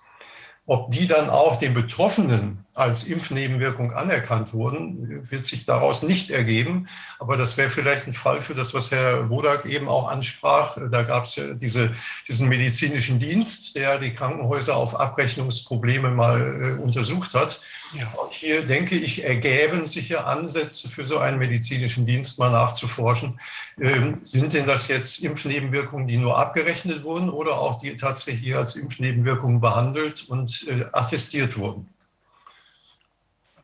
Ob 0.66 0.90
die 0.90 1.06
dann 1.06 1.30
auch 1.30 1.56
den 1.56 1.74
Betroffenen 1.74 2.64
als 2.74 3.04
Impfnebenwirkung 3.04 3.92
anerkannt 3.92 4.52
wurden, 4.52 5.30
wird 5.30 5.44
sich 5.44 5.64
daraus 5.64 6.02
nicht 6.02 6.30
ergeben. 6.30 6.88
Aber 7.18 7.36
das 7.36 7.56
wäre 7.56 7.68
vielleicht 7.68 8.06
ein 8.06 8.14
Fall 8.14 8.40
für 8.40 8.54
das, 8.54 8.74
was 8.74 8.90
Herr 8.90 9.30
Wodak 9.30 9.64
eben 9.64 9.88
auch 9.88 10.08
ansprach. 10.08 10.76
Da 10.90 11.02
gab 11.02 11.24
es 11.24 11.36
ja 11.36 11.54
diese, 11.54 11.94
diesen 12.26 12.48
medizinischen 12.48 13.18
Dienst, 13.18 13.76
der 13.76 13.98
die 13.98 14.12
Krankenhäuser 14.12 14.76
auf 14.76 14.98
Abrechnungsprobleme 14.98 16.10
mal 16.10 16.76
äh, 16.78 16.82
untersucht 16.82 17.34
hat. 17.34 17.60
Ja. 17.92 18.12
Hier 18.30 18.66
denke 18.66 18.96
ich, 18.96 19.24
ergäben 19.24 19.86
sich 19.86 20.08
ja 20.08 20.24
Ansätze 20.24 20.88
für 20.88 21.06
so 21.06 21.18
einen 21.18 21.38
medizinischen 21.38 22.06
Dienst 22.06 22.40
mal 22.40 22.50
nachzuforschen. 22.50 23.38
Ähm, 23.80 24.20
sind 24.24 24.52
denn 24.52 24.66
das 24.66 24.88
jetzt 24.88 25.22
Impfnebenwirkungen, 25.22 26.08
die 26.08 26.16
nur 26.16 26.38
abgerechnet 26.38 27.04
wurden 27.04 27.30
oder 27.30 27.58
auch 27.58 27.80
die 27.80 27.94
tatsächlich 27.94 28.56
als 28.56 28.74
Impfnebenwirkungen 28.74 29.60
behandelt 29.60 30.24
und 30.28 30.66
äh, 30.68 30.86
attestiert 30.92 31.56
wurden? 31.56 31.93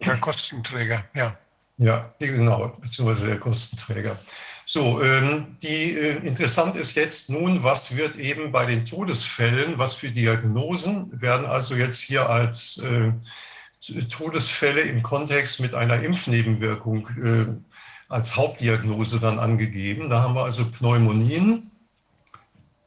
Der 0.05 0.17
Kostenträger, 0.19 1.05
ja. 1.15 1.37
Ja, 1.77 2.13
genau, 2.19 2.77
beziehungsweise 2.81 3.27
der 3.27 3.39
Kostenträger. 3.39 4.19
So, 4.67 5.03
ähm, 5.03 5.57
die, 5.63 5.97
äh, 5.97 6.17
interessant 6.27 6.77
ist 6.77 6.95
jetzt 6.95 7.31
nun, 7.31 7.65
was 7.65 7.97
wird 7.97 8.17
eben 8.17 8.53
bei 8.53 8.67
den 8.67 8.85
Todesfällen, 8.85 9.79
was 9.79 9.95
für 9.95 10.11
Diagnosen 10.11 11.11
werden 11.21 11.47
also 11.47 11.75
jetzt 11.75 12.01
hier 12.01 12.29
als 12.29 12.79
äh, 12.79 13.13
Todesfälle 14.09 14.83
im 14.83 15.03
Kontext 15.03 15.61
mit 15.61 15.75
einer 15.75 16.03
Impfnebenwirkung 16.03 17.09
äh, 17.19 17.47
als 18.09 18.37
Hauptdiagnose 18.37 19.21
dann 19.21 19.39
angegeben. 19.39 20.11
Da 20.11 20.23
haben 20.23 20.35
wir 20.35 20.45
also 20.45 20.71
Pneumonien, 20.71 21.70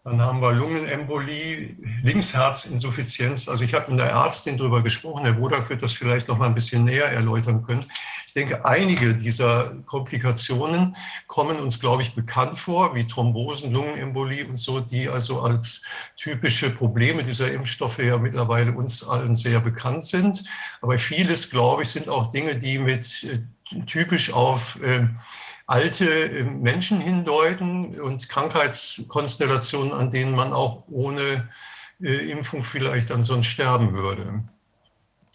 dann 0.03 0.19
haben 0.19 0.41
wir 0.41 0.51
Lungenembolie, 0.51 1.77
Linksherzinsuffizienz. 2.03 3.47
Also 3.47 3.63
ich 3.63 3.73
habe 3.73 3.89
mit 3.89 4.01
der 4.01 4.09
Ärztin 4.09 4.57
darüber 4.57 4.81
gesprochen, 4.83 5.23
Herr 5.23 5.37
Wodak 5.37 5.69
wird 5.69 5.81
das 5.81 5.93
vielleicht 5.93 6.27
noch 6.27 6.37
mal 6.37 6.47
ein 6.47 6.55
bisschen 6.55 6.83
näher 6.83 7.05
erläutern 7.05 7.63
können. 7.63 7.85
Ich 8.27 8.33
denke, 8.33 8.65
einige 8.65 9.15
dieser 9.15 9.75
Komplikationen 9.85 10.97
kommen 11.27 11.57
uns, 11.57 11.79
glaube 11.79 12.01
ich, 12.01 12.15
bekannt 12.15 12.57
vor, 12.57 12.95
wie 12.95 13.07
Thrombosen, 13.07 13.71
Lungenembolie 13.71 14.45
und 14.45 14.57
so, 14.57 14.81
die 14.81 15.07
also 15.07 15.39
als 15.39 15.85
typische 16.17 16.69
Probleme 16.69 17.23
dieser 17.23 17.53
Impfstoffe 17.53 17.99
ja 17.99 18.17
mittlerweile 18.17 18.73
uns 18.73 19.07
allen 19.07 19.35
sehr 19.35 19.61
bekannt 19.61 20.03
sind. 20.03 20.43
Aber 20.81 20.97
vieles, 20.97 21.49
glaube 21.49 21.83
ich, 21.83 21.89
sind 21.89 22.09
auch 22.09 22.29
Dinge, 22.29 22.57
die 22.57 22.77
mit 22.77 23.23
äh, 23.23 23.39
typisch 23.85 24.33
auf 24.33 24.81
äh, 24.81 25.07
alte 25.65 26.06
äh, 26.06 26.44
Menschen 26.44 26.99
hindeuten 26.99 27.99
und 27.99 28.29
Krankheitskonstellationen, 28.29 29.94
an 29.94 30.12
denen 30.12 30.35
man 30.35 30.53
auch 30.53 30.83
ohne 30.90 31.49
äh, 32.01 32.31
Impfung 32.31 32.63
vielleicht 32.63 33.12
ansonsten 33.12 33.44
sterben 33.44 33.94
würde. 33.94 34.44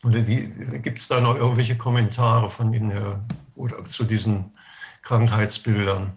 Oder 0.04 0.20
gibt 0.20 0.98
es 0.98 1.08
da 1.08 1.20
noch 1.20 1.34
irgendwelche 1.34 1.76
Kommentare 1.76 2.50
von 2.50 2.72
Ihnen, 2.72 2.90
Herr, 2.90 3.24
oder 3.56 3.84
zu 3.84 4.04
diesen 4.04 4.52
Krankheitsbildern? 5.02 6.16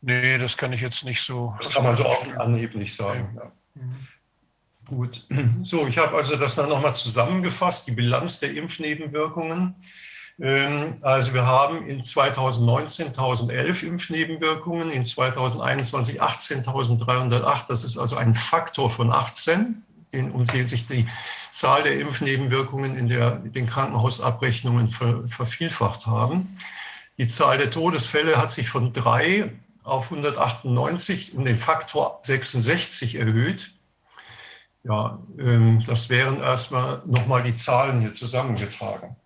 Nee, 0.00 0.38
das 0.38 0.56
kann 0.56 0.72
ich 0.72 0.80
jetzt 0.80 1.04
nicht 1.04 1.22
so. 1.22 1.54
Das 1.62 1.74
kann 1.74 1.84
man 1.84 1.94
so 1.94 2.06
Anhieb 2.38 2.74
nicht 2.74 2.94
sagen. 2.94 3.36
Ja. 3.36 3.52
Mhm. 3.74 4.06
Gut, 4.86 5.26
so, 5.62 5.86
ich 5.86 5.98
habe 5.98 6.16
also 6.16 6.36
das 6.36 6.54
dann 6.54 6.68
nochmal 6.68 6.94
zusammengefasst, 6.94 7.88
die 7.88 7.92
Bilanz 7.92 8.40
der 8.40 8.54
Impfnebenwirkungen. 8.54 9.74
Ähm, 10.40 10.94
also 11.02 11.32
wir 11.34 11.46
haben 11.46 11.86
in 11.86 12.02
2019 12.02 13.08
1011 13.08 13.82
Impfnebenwirkungen, 13.82 14.90
in 14.90 15.04
2021 15.04 16.22
18.308. 16.22 17.66
Das 17.68 17.84
ist 17.84 17.96
also 17.96 18.16
ein 18.16 18.34
Faktor 18.34 18.90
von 18.90 19.12
18, 19.12 19.82
um 20.12 20.44
den 20.44 20.68
sich 20.68 20.86
die 20.86 21.06
Zahl 21.50 21.82
der 21.82 21.98
Impfnebenwirkungen 22.00 22.96
in 22.96 23.08
der, 23.08 23.36
den 23.36 23.66
Krankenhausabrechnungen 23.66 24.90
ver, 24.90 25.26
vervielfacht 25.26 26.06
haben. 26.06 26.58
Die 27.18 27.28
Zahl 27.28 27.56
der 27.56 27.70
Todesfälle 27.70 28.36
hat 28.36 28.52
sich 28.52 28.68
von 28.68 28.92
3 28.92 29.50
auf 29.82 30.10
198 30.10 31.34
um 31.34 31.44
den 31.44 31.56
Faktor 31.56 32.18
66 32.22 33.14
erhöht. 33.14 33.72
Ja, 34.84 35.18
ähm, 35.38 35.82
das 35.86 36.10
wären 36.10 36.40
erstmal 36.40 37.02
nochmal 37.06 37.42
die 37.42 37.56
Zahlen 37.56 38.00
hier 38.00 38.12
zusammengetragen. 38.12 39.16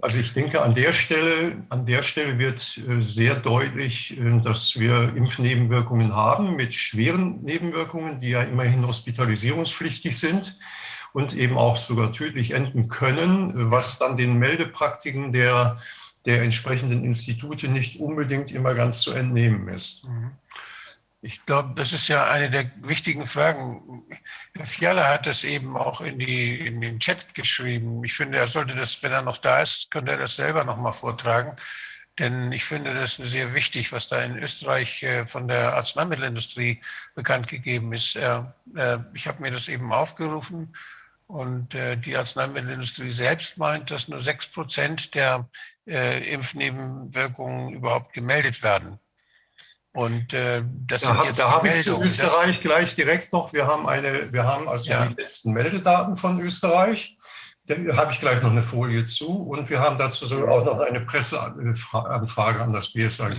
Also 0.00 0.18
ich 0.18 0.32
denke, 0.32 0.62
an 0.62 0.74
der 0.74 0.92
Stelle, 0.92 1.62
an 1.68 1.86
der 1.86 2.02
Stelle 2.02 2.38
wird 2.38 2.80
äh, 2.88 3.00
sehr 3.00 3.36
deutlich, 3.36 4.18
äh, 4.18 4.40
dass 4.40 4.78
wir 4.78 5.14
Impfnebenwirkungen 5.14 6.12
haben 6.12 6.56
mit 6.56 6.74
schweren 6.74 7.42
Nebenwirkungen, 7.42 8.18
die 8.18 8.30
ja 8.30 8.42
immerhin 8.42 8.86
hospitalisierungspflichtig 8.86 10.18
sind 10.18 10.58
und 11.12 11.34
eben 11.34 11.56
auch 11.56 11.76
sogar 11.76 12.12
tödlich 12.12 12.52
enden 12.52 12.88
können, 12.88 13.70
was 13.70 13.98
dann 13.98 14.16
den 14.16 14.38
Meldepraktiken 14.38 15.30
der, 15.30 15.76
der 16.24 16.42
entsprechenden 16.42 17.04
Institute 17.04 17.68
nicht 17.68 18.00
unbedingt 18.00 18.50
immer 18.50 18.74
ganz 18.74 19.02
zu 19.02 19.12
entnehmen 19.12 19.68
ist. 19.68 20.08
Mhm. 20.08 20.32
Ich 21.24 21.46
glaube, 21.46 21.74
das 21.76 21.92
ist 21.92 22.08
ja 22.08 22.28
eine 22.28 22.50
der 22.50 22.68
wichtigen 22.78 23.28
Fragen. 23.28 24.02
Herr 24.54 24.66
Fiala 24.66 25.08
hat 25.08 25.28
das 25.28 25.44
eben 25.44 25.76
auch 25.76 26.00
in, 26.00 26.18
die, 26.18 26.66
in 26.66 26.80
den 26.80 26.98
Chat 26.98 27.32
geschrieben. 27.34 28.02
Ich 28.02 28.14
finde, 28.14 28.38
er 28.38 28.48
sollte 28.48 28.74
das, 28.74 29.00
wenn 29.04 29.12
er 29.12 29.22
noch 29.22 29.38
da 29.38 29.62
ist, 29.62 29.92
könnte 29.92 30.10
er 30.10 30.18
das 30.18 30.34
selber 30.34 30.64
noch 30.64 30.78
mal 30.78 30.90
vortragen. 30.90 31.54
Denn 32.18 32.50
ich 32.50 32.64
finde 32.64 32.92
das 32.92 33.14
sehr 33.16 33.54
wichtig, 33.54 33.92
was 33.92 34.08
da 34.08 34.20
in 34.22 34.36
Österreich 34.36 35.04
äh, 35.04 35.24
von 35.24 35.46
der 35.46 35.74
Arzneimittelindustrie 35.74 36.82
bekannt 37.14 37.46
gegeben 37.46 37.92
ist. 37.92 38.16
Äh, 38.16 38.42
äh, 38.74 38.98
ich 39.14 39.28
habe 39.28 39.42
mir 39.42 39.52
das 39.52 39.68
eben 39.68 39.92
aufgerufen 39.92 40.74
und 41.28 41.72
die 41.72 42.14
Arzneimittelindustrie 42.14 43.10
selbst 43.10 43.56
meint, 43.56 43.90
dass 43.90 44.06
nur 44.06 44.20
sechs 44.20 44.46
Prozent 44.46 45.14
der 45.14 45.48
Impfnebenwirkungen 45.86 47.72
überhaupt 47.72 48.12
gemeldet 48.12 48.62
werden. 48.62 48.98
Und 49.92 50.32
äh, 50.32 50.62
das 50.86 51.02
da, 51.02 51.08
sind 51.08 51.24
jetzt 51.24 51.40
da 51.40 51.50
habe 51.50 51.68
ich 51.68 51.82
zu 51.82 52.02
Österreich 52.02 52.60
gleich 52.62 52.94
direkt 52.94 53.32
noch. 53.32 53.52
Wir 53.52 53.66
haben 53.66 53.86
eine, 53.86 54.32
wir 54.32 54.44
haben 54.44 54.68
also 54.68 54.90
ja. 54.90 55.06
die 55.06 55.20
letzten 55.20 55.52
Meldedaten 55.52 56.16
von 56.16 56.40
Österreich. 56.40 57.18
Da 57.66 57.76
habe 57.96 58.12
ich 58.12 58.18
gleich 58.18 58.42
noch 58.42 58.50
eine 58.50 58.62
Folie 58.62 59.04
zu 59.04 59.28
und 59.28 59.70
wir 59.70 59.78
haben 59.78 59.96
dazu 59.96 60.26
sogar 60.26 60.50
auch 60.52 60.64
noch 60.64 60.80
eine 60.80 61.00
Presseanfrage 61.00 62.60
an 62.60 62.72
das 62.72 62.92
BSAG 62.92 63.36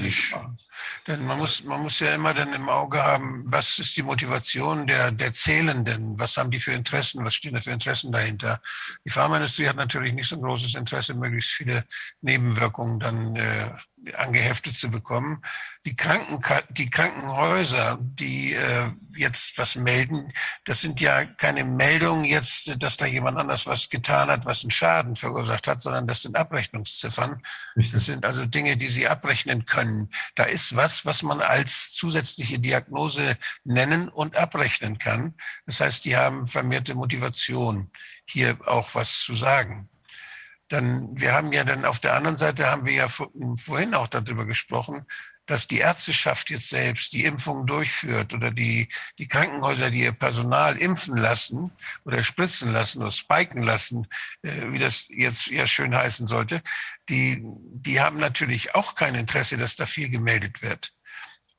Denn 1.08 1.26
man 1.26 1.40
muss, 1.40 1.64
man 1.66 1.82
muss 1.82 2.00
ja 2.00 2.16
immer 2.16 2.34
dann 2.34 2.54
im 2.54 2.70
Auge 2.70 3.04
haben, 3.04 3.44
was 3.46 3.80
ist 3.80 3.98
die 3.98 4.04
Motivation 4.04 4.88
der, 4.88 5.12
der 5.12 5.34
Zählenden? 5.34 6.18
Was 6.18 6.38
haben 6.38 6.52
die 6.52 6.62
für 6.62 6.72
Interessen? 6.72 7.26
Was 7.26 7.34
stehen 7.34 7.54
da 7.54 7.60
für 7.60 7.72
Interessen 7.72 8.14
dahinter? 8.14 8.62
Die 9.04 9.10
Pharmaindustrie 9.10 9.68
hat 9.68 9.76
natürlich 9.76 10.14
nicht 10.14 10.30
so 10.30 10.38
ein 10.38 10.42
großes 10.42 10.76
Interesse, 10.76 11.16
möglichst 11.16 11.52
viele 11.52 11.84
Nebenwirkungen 12.22 13.00
dann 13.00 13.36
äh, 13.36 13.72
angeheftet 14.16 14.78
zu 14.78 14.90
bekommen. 14.90 15.42
Die, 15.86 15.96
Kranken, 15.96 16.40
die 16.70 16.90
Krankenhäuser, 16.90 18.00
die 18.02 18.54
äh, 18.54 18.90
jetzt 19.16 19.58
was 19.58 19.76
melden, 19.76 20.34
das 20.66 20.82
sind 20.82 21.00
ja 21.02 21.26
keine 21.26 21.64
Meldungen 21.64 22.26
jetzt, 22.26 22.82
dass 22.82 22.98
da 22.98 23.06
jemand 23.06 23.38
anders 23.38 23.66
was 23.66 23.90
getan 23.90 24.30
hat, 24.30 24.46
was 24.46 24.64
einen 24.64 24.72
Schaden 24.72 25.16
verursacht 25.16 25.68
hat, 25.68 25.82
sondern 25.82 26.08
das 26.08 26.22
sind 26.22 26.36
Abrechnungsziffern. 26.36 27.42
Das 27.92 28.06
sind 28.06 28.26
also 28.26 28.46
Dinge, 28.46 28.78
die 28.78 28.90
sie 28.90 29.08
abrechnen 29.08 29.66
können. 29.66 30.10
Da 30.36 30.44
ist 30.44 30.76
was, 30.76 31.06
was 31.06 31.24
man 31.24 31.42
als 31.42 31.92
zusätzliche 31.92 32.60
Diagnose 32.60 33.38
nennen 33.64 34.10
und 34.10 34.36
abrechnen 34.38 35.00
kann. 35.00 35.36
Das 35.66 35.80
heißt, 35.80 36.06
die 36.06 36.16
haben 36.16 36.48
vermehrte 36.48 36.96
Motivation, 36.96 37.92
hier 38.26 38.58
auch 38.66 38.96
was 38.96 39.20
zu 39.20 39.34
sagen 39.34 39.90
dann, 40.74 41.20
wir 41.20 41.34
haben 41.34 41.52
ja 41.54 41.64
dann 41.64 41.86
auf 41.86 42.00
der 42.00 42.16
anderen 42.16 42.36
Seite 42.36 42.66
haben 42.66 42.86
wir 42.86 42.94
ja 42.94 43.08
vorhin 43.08 43.94
auch 43.94 44.08
darüber 44.08 44.46
gesprochen, 44.46 45.06
dass 45.46 45.68
die 45.68 45.78
Ärzteschaft 45.78 46.50
jetzt 46.50 46.70
selbst 46.70 47.14
die 47.14 47.26
Impfung 47.26 47.68
durchführt 47.68 48.34
oder 48.34 48.50
die, 48.50 48.88
die 49.20 49.28
Krankenhäuser, 49.28 49.92
die 49.92 50.02
ihr 50.02 50.14
Personal 50.14 50.78
impfen 50.78 51.16
lassen 51.16 51.72
oder 52.06 52.24
spritzen 52.24 52.72
lassen 52.74 53.02
oder 53.02 53.12
spiken 53.12 53.62
lassen, 53.62 54.08
äh, 54.42 54.72
wie 54.72 54.80
das 54.80 55.08
jetzt 55.10 55.48
ja 55.48 55.68
schön 55.68 55.96
heißen 55.96 56.26
sollte, 56.26 56.62
die, 57.08 57.44
die 57.44 58.02
haben 58.02 58.18
natürlich 58.18 58.74
auch 58.74 58.96
kein 58.96 59.14
Interesse, 59.14 59.58
dass 59.58 59.76
da 59.76 59.86
viel 59.86 60.10
gemeldet 60.10 60.64
wird. 60.64 60.94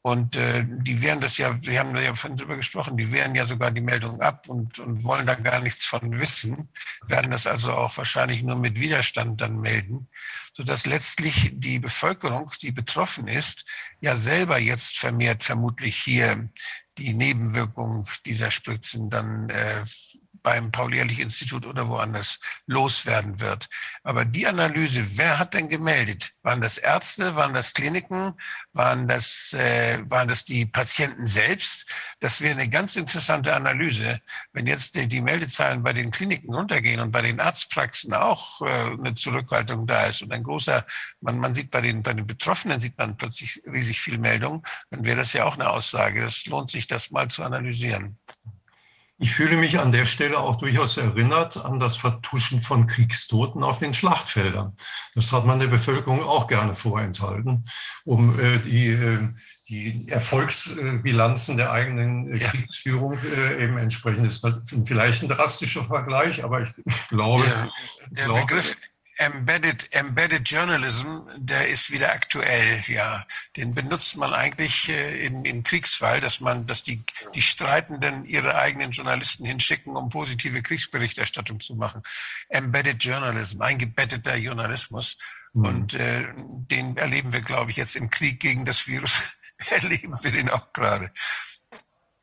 Und 0.06 0.36
äh, 0.36 0.66
die 0.68 1.00
wehren 1.00 1.20
das 1.20 1.38
ja, 1.38 1.56
wir 1.62 1.80
haben 1.80 1.96
ja 1.96 2.14
von 2.14 2.36
drüber 2.36 2.58
gesprochen, 2.58 2.98
die 2.98 3.10
wehren 3.10 3.34
ja 3.34 3.46
sogar 3.46 3.70
die 3.70 3.80
Meldung 3.80 4.20
ab 4.20 4.50
und, 4.50 4.78
und 4.78 5.02
wollen 5.02 5.26
da 5.26 5.34
gar 5.34 5.60
nichts 5.60 5.86
von 5.86 6.20
wissen, 6.20 6.68
werden 7.06 7.30
das 7.30 7.46
also 7.46 7.72
auch 7.72 7.96
wahrscheinlich 7.96 8.42
nur 8.42 8.56
mit 8.56 8.78
Widerstand 8.78 9.40
dann 9.40 9.62
melden, 9.62 10.06
sodass 10.52 10.84
letztlich 10.84 11.52
die 11.54 11.78
Bevölkerung, 11.78 12.52
die 12.60 12.70
betroffen 12.70 13.28
ist, 13.28 13.64
ja 14.02 14.14
selber 14.14 14.58
jetzt 14.58 14.98
vermehrt 14.98 15.42
vermutlich 15.42 15.96
hier 15.96 16.50
die 16.98 17.14
Nebenwirkung 17.14 18.06
dieser 18.26 18.50
Spritzen 18.50 19.08
dann 19.08 19.48
äh, 19.48 19.84
beim 20.44 20.70
Paul-Ehrlich-Institut 20.70 21.66
oder 21.66 21.88
woanders 21.88 22.38
loswerden 22.66 23.40
wird. 23.40 23.66
Aber 24.04 24.24
die 24.24 24.46
Analyse, 24.46 25.16
wer 25.16 25.38
hat 25.38 25.54
denn 25.54 25.68
gemeldet? 25.68 26.32
Waren 26.42 26.60
das 26.60 26.76
Ärzte, 26.78 27.34
waren 27.34 27.54
das 27.54 27.72
Kliniken, 27.72 28.34
waren 28.74 29.08
das, 29.08 29.54
äh, 29.54 29.98
waren 30.06 30.28
das 30.28 30.44
die 30.44 30.66
Patienten 30.66 31.24
selbst? 31.24 31.86
Das 32.20 32.42
wäre 32.42 32.60
eine 32.60 32.68
ganz 32.68 32.94
interessante 32.94 33.56
Analyse. 33.56 34.20
Wenn 34.52 34.66
jetzt 34.66 34.94
die, 34.94 35.08
die 35.08 35.22
Meldezahlen 35.22 35.82
bei 35.82 35.94
den 35.94 36.10
Kliniken 36.10 36.54
runtergehen 36.54 37.00
und 37.00 37.10
bei 37.10 37.22
den 37.22 37.40
Arztpraxen 37.40 38.12
auch 38.12 38.60
äh, 38.60 38.68
eine 38.68 39.14
Zurückhaltung 39.14 39.86
da 39.86 40.04
ist 40.04 40.20
und 40.20 40.32
ein 40.32 40.42
großer, 40.42 40.84
man, 41.22 41.38
man 41.38 41.54
sieht 41.54 41.70
bei 41.70 41.80
den, 41.80 42.02
bei 42.02 42.12
den 42.12 42.26
Betroffenen 42.26 42.80
sieht 42.80 42.98
man 42.98 43.16
plötzlich 43.16 43.62
riesig 43.64 43.98
viel 43.98 44.18
Meldung, 44.18 44.62
dann 44.90 45.04
wäre 45.04 45.16
das 45.16 45.32
ja 45.32 45.44
auch 45.44 45.54
eine 45.54 45.70
Aussage. 45.70 46.20
Das 46.20 46.44
lohnt 46.44 46.70
sich, 46.70 46.86
das 46.86 47.10
mal 47.10 47.28
zu 47.28 47.42
analysieren. 47.42 48.18
Ich 49.18 49.32
fühle 49.32 49.56
mich 49.56 49.78
an 49.78 49.92
der 49.92 50.06
Stelle 50.06 50.38
auch 50.38 50.56
durchaus 50.56 50.96
erinnert 50.96 51.64
an 51.64 51.78
das 51.78 51.96
Vertuschen 51.96 52.60
von 52.60 52.86
Kriegstoten 52.86 53.62
auf 53.62 53.78
den 53.78 53.94
Schlachtfeldern. 53.94 54.76
Das 55.14 55.30
hat 55.30 55.46
man 55.46 55.60
der 55.60 55.68
Bevölkerung 55.68 56.22
auch 56.22 56.48
gerne 56.48 56.74
vorenthalten, 56.74 57.64
um 58.04 58.38
äh, 58.40 58.58
die, 58.58 58.88
äh, 58.88 59.28
die 59.68 60.08
Erfolgsbilanzen 60.08 61.56
der 61.56 61.70
eigenen 61.70 62.34
äh, 62.34 62.38
Kriegsführung 62.40 63.16
äh, 63.36 63.62
eben 63.62 63.78
entsprechend 63.78 64.26
ist 64.26 64.44
vielleicht 64.84 65.22
ein 65.22 65.28
drastischer 65.28 65.84
Vergleich, 65.84 66.42
aber 66.42 66.62
ich, 66.62 66.70
ich 66.84 67.08
glaube, 67.08 67.44
ja, 67.44 67.70
der 68.10 68.24
glaube, 68.24 68.40
Begriff 68.40 68.76
Embedded, 69.16 69.88
Embedded 69.92 70.48
Journalism, 70.48 71.28
der 71.36 71.68
ist 71.68 71.90
wieder 71.90 72.12
aktuell, 72.12 72.82
ja. 72.86 73.26
Den 73.56 73.74
benutzt 73.74 74.16
man 74.16 74.32
eigentlich 74.32 74.88
äh, 74.88 75.26
in, 75.26 75.44
in 75.44 75.62
Kriegsfall, 75.62 76.20
dass 76.20 76.40
man, 76.40 76.66
dass 76.66 76.82
die, 76.82 77.02
die 77.34 77.42
Streitenden 77.42 78.24
ihre 78.24 78.56
eigenen 78.56 78.90
Journalisten 78.90 79.44
hinschicken, 79.44 79.96
um 79.96 80.08
positive 80.08 80.62
Kriegsberichterstattung 80.62 81.60
zu 81.60 81.76
machen. 81.76 82.02
Embedded 82.48 83.02
Journalism, 83.02 83.62
eingebetteter 83.62 84.36
Journalismus. 84.36 85.16
Mhm. 85.52 85.64
Und 85.64 85.94
äh, 85.94 86.26
den 86.36 86.96
erleben 86.96 87.32
wir, 87.32 87.40
glaube 87.40 87.70
ich, 87.70 87.76
jetzt 87.76 87.96
im 87.96 88.10
Krieg 88.10 88.40
gegen 88.40 88.64
das 88.64 88.86
Virus, 88.88 89.38
erleben 89.70 90.18
wir 90.22 90.32
den 90.32 90.50
auch 90.50 90.72
gerade. 90.72 91.10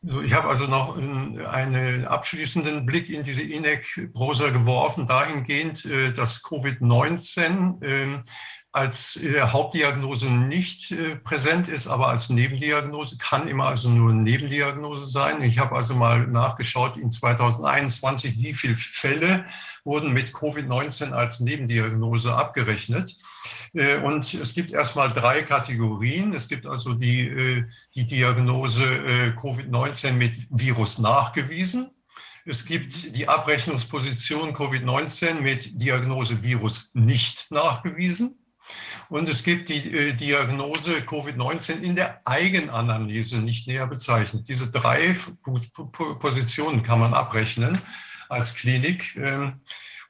So, 0.03 0.19
ich 0.19 0.33
habe 0.33 0.47
also 0.47 0.65
noch 0.65 0.97
einen 0.97 2.07
abschließenden 2.07 2.87
Blick 2.87 3.07
in 3.09 3.21
diese 3.21 3.43
INEC-Prosa 3.43 4.49
geworfen, 4.49 5.05
dahingehend, 5.05 5.85
äh, 5.85 6.11
dass 6.11 6.43
Covid-19 6.43 7.83
ähm, 7.85 8.23
als 8.73 9.21
äh, 9.21 9.41
Hauptdiagnose 9.41 10.29
nicht 10.29 10.91
äh, 10.91 11.17
präsent 11.17 11.67
ist, 11.67 11.87
aber 11.87 12.07
als 12.07 12.29
Nebendiagnose 12.29 13.17
kann 13.17 13.47
immer 13.47 13.65
also 13.65 13.89
nur 13.89 14.13
Nebendiagnose 14.13 15.05
sein. 15.05 15.41
Ich 15.43 15.59
habe 15.59 15.75
also 15.75 15.93
mal 15.95 16.25
nachgeschaut 16.25 16.95
in 16.95 17.11
2021, 17.11 18.37
wie 18.41 18.53
viele 18.53 18.77
Fälle 18.77 19.45
wurden 19.83 20.13
mit 20.13 20.29
Covid-19 20.29 21.11
als 21.11 21.41
Nebendiagnose 21.41 22.33
abgerechnet. 22.33 23.17
Äh, 23.73 23.97
und 23.97 24.33
es 24.33 24.53
gibt 24.53 24.71
erstmal 24.71 25.11
drei 25.11 25.41
Kategorien. 25.41 26.33
Es 26.33 26.47
gibt 26.47 26.65
also 26.65 26.93
die, 26.93 27.65
die 27.93 28.07
Diagnose 28.07 28.85
Covid-19 29.37 30.13
mit 30.13 30.33
Virus 30.49 30.97
nachgewiesen. 30.97 31.89
Es 32.45 32.65
gibt 32.65 33.15
die 33.15 33.27
Abrechnungsposition 33.27 34.55
Covid-19 34.55 35.41
mit 35.41 35.81
Diagnose 35.81 36.41
Virus 36.41 36.91
nicht 36.93 37.51
nachgewiesen. 37.51 38.40
Und 39.09 39.27
es 39.27 39.43
gibt 39.43 39.69
die 39.69 39.91
äh, 39.91 40.13
Diagnose 40.13 40.99
Covid-19 40.99 41.81
in 41.81 41.95
der 41.95 42.21
Eigenanamnese 42.25 43.39
nicht 43.39 43.67
näher 43.67 43.87
bezeichnet. 43.87 44.47
Diese 44.47 44.71
drei 44.71 45.15
Positionen 46.19 46.83
kann 46.83 46.99
man 46.99 47.13
abrechnen 47.13 47.81
als 48.29 48.55
Klinik. 48.55 49.15
Ähm, 49.17 49.61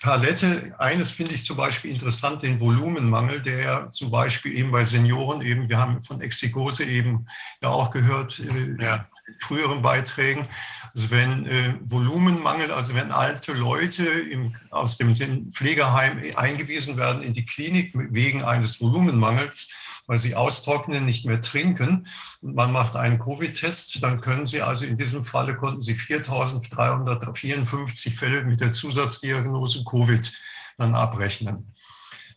Palette. 0.02 0.74
Eines 0.78 1.10
finde 1.10 1.34
ich 1.34 1.46
zum 1.46 1.56
Beispiel 1.56 1.90
interessant, 1.90 2.42
den 2.42 2.60
Volumenmangel, 2.60 3.40
der 3.40 3.60
ja 3.60 3.90
zum 3.90 4.10
Beispiel 4.10 4.52
eben 4.52 4.70
bei 4.70 4.84
Senioren 4.84 5.40
eben, 5.40 5.70
wir 5.70 5.78
haben 5.78 6.02
von 6.02 6.20
Exikose 6.20 6.84
eben 6.84 7.26
ja 7.62 7.70
auch 7.70 7.90
gehört, 7.90 8.38
äh, 8.38 8.82
ja 8.82 9.06
früheren 9.40 9.82
Beiträgen. 9.82 10.46
Also 10.94 11.10
wenn 11.10 11.46
äh, 11.46 11.74
Volumenmangel, 11.80 12.70
also 12.70 12.94
wenn 12.94 13.10
alte 13.10 13.52
Leute 13.52 14.04
im, 14.04 14.54
aus 14.70 14.96
dem 14.96 15.12
Pflegeheim 15.50 16.20
eingewiesen 16.36 16.96
werden 16.96 17.22
in 17.22 17.32
die 17.32 17.44
Klinik 17.44 17.90
wegen 17.94 18.44
eines 18.44 18.80
Volumenmangels, 18.80 19.72
weil 20.06 20.18
sie 20.18 20.36
austrocknen, 20.36 21.04
nicht 21.04 21.26
mehr 21.26 21.40
trinken 21.40 22.06
und 22.42 22.54
man 22.54 22.70
macht 22.70 22.94
einen 22.94 23.18
Covid-Test, 23.18 24.00
dann 24.04 24.20
können 24.20 24.46
Sie 24.46 24.62
also 24.62 24.86
in 24.86 24.96
diesem 24.96 25.24
Falle 25.24 25.56
konnten 25.56 25.80
Sie 25.80 25.94
4.354 25.94 28.14
Fälle 28.14 28.44
mit 28.44 28.60
der 28.60 28.70
Zusatzdiagnose 28.70 29.82
Covid 29.84 30.32
dann 30.78 30.94
abrechnen. 30.94 31.74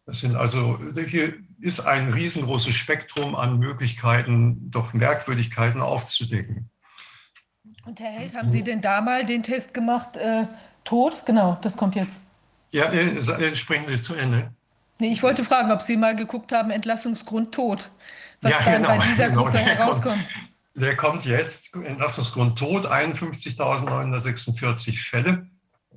Das 0.05 0.21
sind 0.21 0.35
also, 0.35 0.79
hier 0.95 1.35
ist 1.59 1.81
ein 1.81 2.11
riesengroßes 2.13 2.73
Spektrum 2.73 3.35
an 3.35 3.59
Möglichkeiten, 3.59 4.71
doch 4.71 4.93
Merkwürdigkeiten 4.93 5.81
aufzudecken. 5.81 6.71
Und 7.87 7.99
Herr 8.01 8.11
Held, 8.11 8.35
haben 8.35 8.49
Sie 8.49 8.63
denn 8.63 8.81
da 8.81 8.99
mal 8.99 9.25
den 9.25 9.43
Test 9.43 9.73
gemacht, 9.73 10.17
äh, 10.17 10.45
tot? 10.83 11.21
Genau, 11.25 11.57
das 11.61 11.77
kommt 11.77 11.95
jetzt. 11.95 12.11
Ja, 12.71 12.91
äh, 12.91 13.55
sprechen 13.55 13.85
Sie 13.85 14.01
zu 14.01 14.13
Ende. 14.13 14.51
Nee, 14.99 15.13
ich 15.13 15.23
wollte 15.23 15.45
fragen, 15.45 15.71
ob 15.71 15.81
Sie 15.81 15.95
mal 15.95 16.13
geguckt 16.13 16.51
haben, 16.51 16.69
Entlassungsgrund 16.69 17.53
tot, 17.53 17.89
was 18.41 18.51
ja, 18.51 18.59
dann 18.59 18.83
genau, 18.83 18.89
bei 18.89 18.97
dieser 18.97 19.29
genau, 19.29 19.45
Gruppe 19.45 19.59
herauskommt. 19.59 20.17
Kommt, 20.17 20.49
der 20.75 20.97
kommt 20.97 21.23
jetzt, 21.23 21.73
Entlassungsgrund 21.75 22.59
tot, 22.59 22.87
51.946 22.87 25.09
Fälle. 25.09 25.47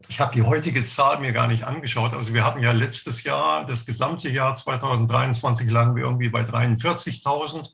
Ich 0.08 0.20
habe 0.20 0.32
die 0.32 0.42
heutige 0.42 0.84
Zahl 0.84 1.18
mir 1.18 1.32
gar 1.32 1.48
nicht 1.48 1.64
angeschaut. 1.64 2.14
Also 2.14 2.34
wir 2.34 2.44
hatten 2.44 2.62
ja 2.62 2.70
letztes 2.70 3.24
Jahr, 3.24 3.66
das 3.66 3.84
gesamte 3.84 4.28
Jahr 4.28 4.54
2023 4.54 5.68
lagen 5.68 5.96
wir 5.96 6.04
irgendwie 6.04 6.28
bei 6.28 6.42
43.000 6.42 7.68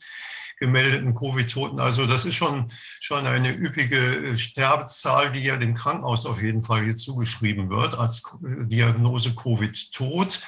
gemeldeten 0.56 1.14
Covid-Toten. 1.14 1.80
Also 1.80 2.06
das 2.06 2.24
ist 2.24 2.34
schon, 2.34 2.70
schon 3.00 3.26
eine 3.26 3.54
üppige 3.54 4.16
äh, 4.16 4.36
Sterbezahl, 4.36 5.32
die 5.32 5.44
ja 5.44 5.56
dem 5.56 5.74
Krankenhaus 5.74 6.26
auf 6.26 6.42
jeden 6.42 6.62
Fall 6.62 6.84
hier 6.84 6.96
zugeschrieben 6.96 7.70
wird 7.70 7.96
als 7.96 8.22
äh, 8.42 8.66
Diagnose 8.66 9.34
Covid-Tot. 9.34 10.40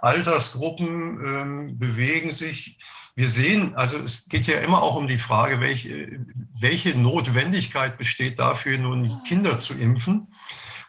Altersgruppen 0.00 1.24
ähm, 1.24 1.78
bewegen 1.78 2.30
sich. 2.30 2.78
Wir 3.16 3.28
sehen, 3.28 3.74
also 3.76 3.98
es 3.98 4.28
geht 4.28 4.46
ja 4.46 4.58
immer 4.58 4.82
auch 4.82 4.96
um 4.96 5.06
die 5.06 5.18
Frage, 5.18 5.60
welche, 5.60 6.18
welche 6.58 6.98
Notwendigkeit 6.98 7.96
besteht 7.96 8.38
dafür, 8.38 8.76
nun 8.76 9.22
Kinder 9.22 9.58
zu 9.58 9.74
impfen. 9.74 10.28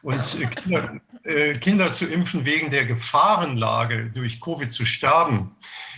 Und 0.02 0.40
äh, 0.42 0.48
Kinder, 0.48 1.02
äh, 1.24 1.54
Kinder 1.54 1.94
zu 1.94 2.06
impfen 2.06 2.46
wegen 2.46 2.72
der 2.72 2.86
Gefahrenlage, 2.86 4.12
durch 4.12 4.42
Covid 4.42 4.72
zu 4.72 4.86
sterben, 4.86 5.56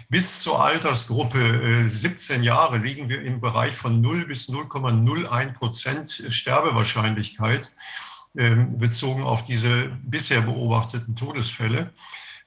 bis 0.10 0.42
zur 0.42 0.64
Altersgruppe 0.64 1.84
17 1.88 2.42
äh, 2.42 2.46
Jahre 2.46 2.78
liegen 2.78 3.10
wir 3.10 3.22
im 3.22 3.42
Bereich 3.42 3.76
von 3.76 4.00
0 4.02 4.26
bis 4.26 4.50
0,01 4.50 5.54
Prozent 5.54 6.24
Sterbewahrscheinlichkeit 6.30 7.72
ähm, 8.38 8.78
bezogen 8.78 9.24
auf 9.24 9.46
diese 9.46 9.90
bisher 10.04 10.42
beobachteten 10.42 11.16
Todesfälle. 11.16 11.92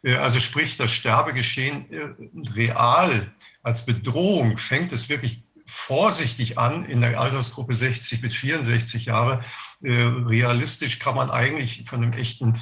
Äh, 0.02 0.14
also 0.14 0.40
sprich, 0.40 0.76
das 0.76 0.92
Sterbegeschehen 0.92 1.92
äh, 1.92 2.50
real 2.52 3.32
als 3.62 3.84
Bedrohung 3.84 4.56
fängt 4.56 4.92
es 4.92 5.08
wirklich 5.08 5.42
vorsichtig 5.66 6.58
an 6.58 6.84
in 6.84 7.00
der 7.00 7.20
Altersgruppe 7.20 7.74
60 7.74 8.22
bis 8.22 8.34
64 8.34 9.04
Jahre. 9.04 9.44
realistisch 9.80 10.98
kann 10.98 11.14
man 11.14 11.30
eigentlich 11.30 11.84
von 11.86 12.02
einem 12.02 12.12
echten 12.12 12.60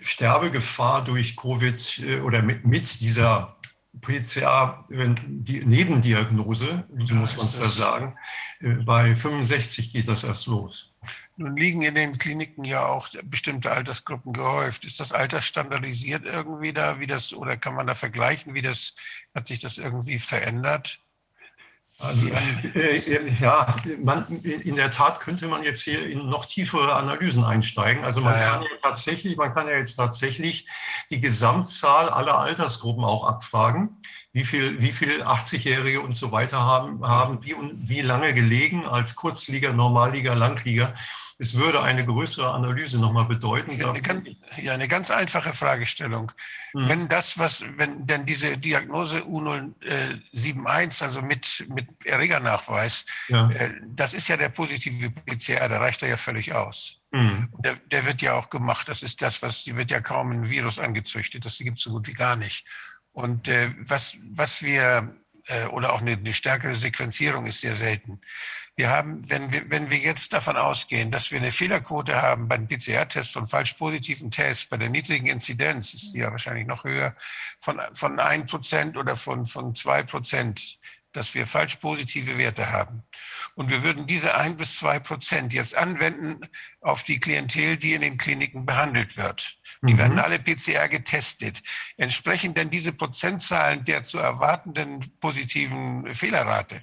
Sterbegefahr 0.00 1.02
durch 1.02 1.34
Covid 1.34 2.04
oder 2.22 2.42
mit, 2.42 2.64
mit 2.64 3.00
dieser 3.00 3.55
PCA, 4.00 4.86
die 4.88 5.64
Nebendiagnose, 5.64 6.86
so 7.04 7.14
muss 7.14 7.36
man 7.36 7.46
es 7.46 7.58
ja 7.58 7.66
sagen. 7.66 8.16
Äh, 8.60 8.74
bei 8.84 9.14
65 9.14 9.92
geht 9.92 10.08
das 10.08 10.24
erst 10.24 10.46
los. 10.46 10.92
Nun 11.36 11.56
liegen 11.56 11.82
in 11.82 11.94
den 11.94 12.18
Kliniken 12.18 12.64
ja 12.64 12.86
auch 12.86 13.08
bestimmte 13.24 13.70
Altersgruppen 13.70 14.32
gehäuft. 14.32 14.84
Ist 14.84 15.00
das 15.00 15.12
Alter 15.12 15.42
standardisiert 15.42 16.24
irgendwie 16.24 16.72
da, 16.72 16.98
wie 16.98 17.06
das, 17.06 17.34
oder 17.34 17.56
kann 17.56 17.74
man 17.74 17.86
da 17.86 17.94
vergleichen, 17.94 18.54
wie 18.54 18.62
das, 18.62 18.94
hat 19.34 19.48
sich 19.48 19.60
das 19.60 19.78
irgendwie 19.78 20.18
verändert? 20.18 21.00
Also, 21.98 22.26
äh, 22.74 22.96
äh, 22.96 23.32
ja, 23.40 23.74
man, 24.02 24.26
in 24.42 24.76
der 24.76 24.90
Tat 24.90 25.20
könnte 25.20 25.48
man 25.48 25.62
jetzt 25.62 25.82
hier 25.82 26.06
in 26.06 26.28
noch 26.28 26.44
tiefere 26.44 26.94
Analysen 26.94 27.42
einsteigen. 27.44 28.04
Also 28.04 28.20
man 28.20 28.34
ja, 28.34 28.50
kann 28.50 28.62
ja 28.62 28.68
tatsächlich, 28.82 29.36
man 29.36 29.54
kann 29.54 29.66
ja 29.66 29.74
jetzt 29.74 29.96
tatsächlich 29.96 30.68
die 31.10 31.20
Gesamtzahl 31.20 32.10
aller 32.10 32.38
Altersgruppen 32.38 33.04
auch 33.04 33.24
abfragen. 33.24 34.02
Wie 34.32 34.44
viel, 34.44 34.82
wie 34.82 34.92
viel 34.92 35.22
80-Jährige 35.22 36.02
und 36.02 36.14
so 36.14 36.30
weiter 36.32 36.60
haben, 36.60 37.06
haben 37.06 37.42
wie, 37.42 37.56
wie 37.58 38.02
lange 38.02 38.34
gelegen 38.34 38.84
als 38.84 39.16
Kurzliga, 39.16 39.72
Normalliga, 39.72 40.34
Langliga 40.34 40.92
es 41.38 41.54
würde 41.54 41.82
eine 41.82 42.04
größere 42.04 42.50
Analyse 42.50 42.98
nochmal 42.98 43.26
bedeuten. 43.26 43.70
Eine 43.70 44.00
ganz, 44.00 44.26
ja, 44.56 44.72
eine 44.72 44.88
ganz 44.88 45.10
einfache 45.10 45.52
Fragestellung. 45.52 46.32
Mhm. 46.72 46.88
Wenn 46.88 47.08
das, 47.08 47.38
was, 47.38 47.64
wenn 47.76 48.06
denn 48.06 48.24
diese 48.24 48.56
Diagnose 48.56 49.18
U071, 49.18 51.02
also 51.02 51.20
mit, 51.20 51.66
mit 51.68 51.88
Erregernachweis, 52.04 53.04
ja. 53.28 53.50
Äh, 53.50 53.70
das 53.86 54.14
ist 54.14 54.28
ja 54.28 54.36
der 54.38 54.48
positive 54.48 55.10
PCR, 55.10 55.68
der 55.68 55.80
reicht 55.80 56.00
ja 56.02 56.16
völlig 56.16 56.54
aus. 56.54 57.02
Mhm. 57.12 57.48
Der, 57.58 57.76
der, 57.76 58.06
wird 58.06 58.22
ja 58.22 58.34
auch 58.34 58.48
gemacht. 58.48 58.88
Das 58.88 59.02
ist 59.02 59.20
das, 59.20 59.42
was, 59.42 59.62
die 59.62 59.76
wird 59.76 59.90
ja 59.90 60.00
kaum 60.00 60.32
ein 60.32 60.50
Virus 60.50 60.78
angezüchtet. 60.78 61.44
Das 61.44 61.58
gibt 61.58 61.78
es 61.78 61.84
so 61.84 61.90
gut 61.90 62.08
wie 62.08 62.14
gar 62.14 62.36
nicht. 62.36 62.66
Und 63.12 63.48
äh, 63.48 63.70
was, 63.80 64.16
was 64.30 64.62
wir, 64.62 65.14
äh, 65.46 65.66
oder 65.66 65.92
auch 65.92 66.00
eine, 66.00 66.12
eine 66.12 66.32
stärkere 66.32 66.74
Sequenzierung 66.74 67.46
ist 67.46 67.60
sehr 67.60 67.76
selten. 67.76 68.20
Wir 68.78 68.90
haben, 68.90 69.28
wenn 69.30 69.50
wir, 69.50 69.70
wenn 69.70 69.88
wir 69.88 69.96
jetzt 69.96 70.34
davon 70.34 70.58
ausgehen, 70.58 71.10
dass 71.10 71.30
wir 71.30 71.38
eine 71.38 71.50
Fehlerquote 71.50 72.20
haben 72.20 72.46
bei 72.46 72.58
den 72.58 72.68
PCR-Tests 72.68 73.32
von 73.32 73.46
falsch 73.46 73.72
positiven 73.72 74.30
Tests, 74.30 74.66
bei 74.66 74.76
der 74.76 74.90
niedrigen 74.90 75.26
Inzidenz, 75.28 75.94
ist 75.94 76.12
die 76.12 76.18
ja 76.18 76.30
wahrscheinlich 76.30 76.66
noch 76.66 76.84
höher, 76.84 77.16
von, 77.58 77.80
von 77.94 78.20
ein 78.20 78.44
Prozent 78.44 78.98
oder 78.98 79.16
von, 79.16 79.46
von 79.46 79.74
zwei 79.74 80.02
Prozent, 80.02 80.78
dass 81.12 81.34
wir 81.34 81.46
falsch 81.46 81.76
positive 81.76 82.36
Werte 82.36 82.70
haben. 82.70 83.02
Und 83.54 83.70
wir 83.70 83.82
würden 83.82 84.06
diese 84.06 84.36
ein 84.36 84.58
bis 84.58 84.76
zwei 84.76 84.98
Prozent 84.98 85.54
jetzt 85.54 85.74
anwenden 85.74 86.40
auf 86.82 87.02
die 87.02 87.18
Klientel, 87.18 87.78
die 87.78 87.94
in 87.94 88.02
den 88.02 88.18
Kliniken 88.18 88.66
behandelt 88.66 89.16
wird. 89.16 89.58
Die 89.80 89.94
mhm. 89.94 89.98
werden 89.98 90.18
alle 90.18 90.38
PCR 90.38 90.90
getestet. 90.90 91.62
Entsprechen 91.96 92.52
denn 92.52 92.68
diese 92.68 92.92
Prozentzahlen 92.92 93.84
der 93.84 94.02
zu 94.02 94.18
erwartenden 94.18 95.00
positiven 95.18 96.14
Fehlerrate? 96.14 96.82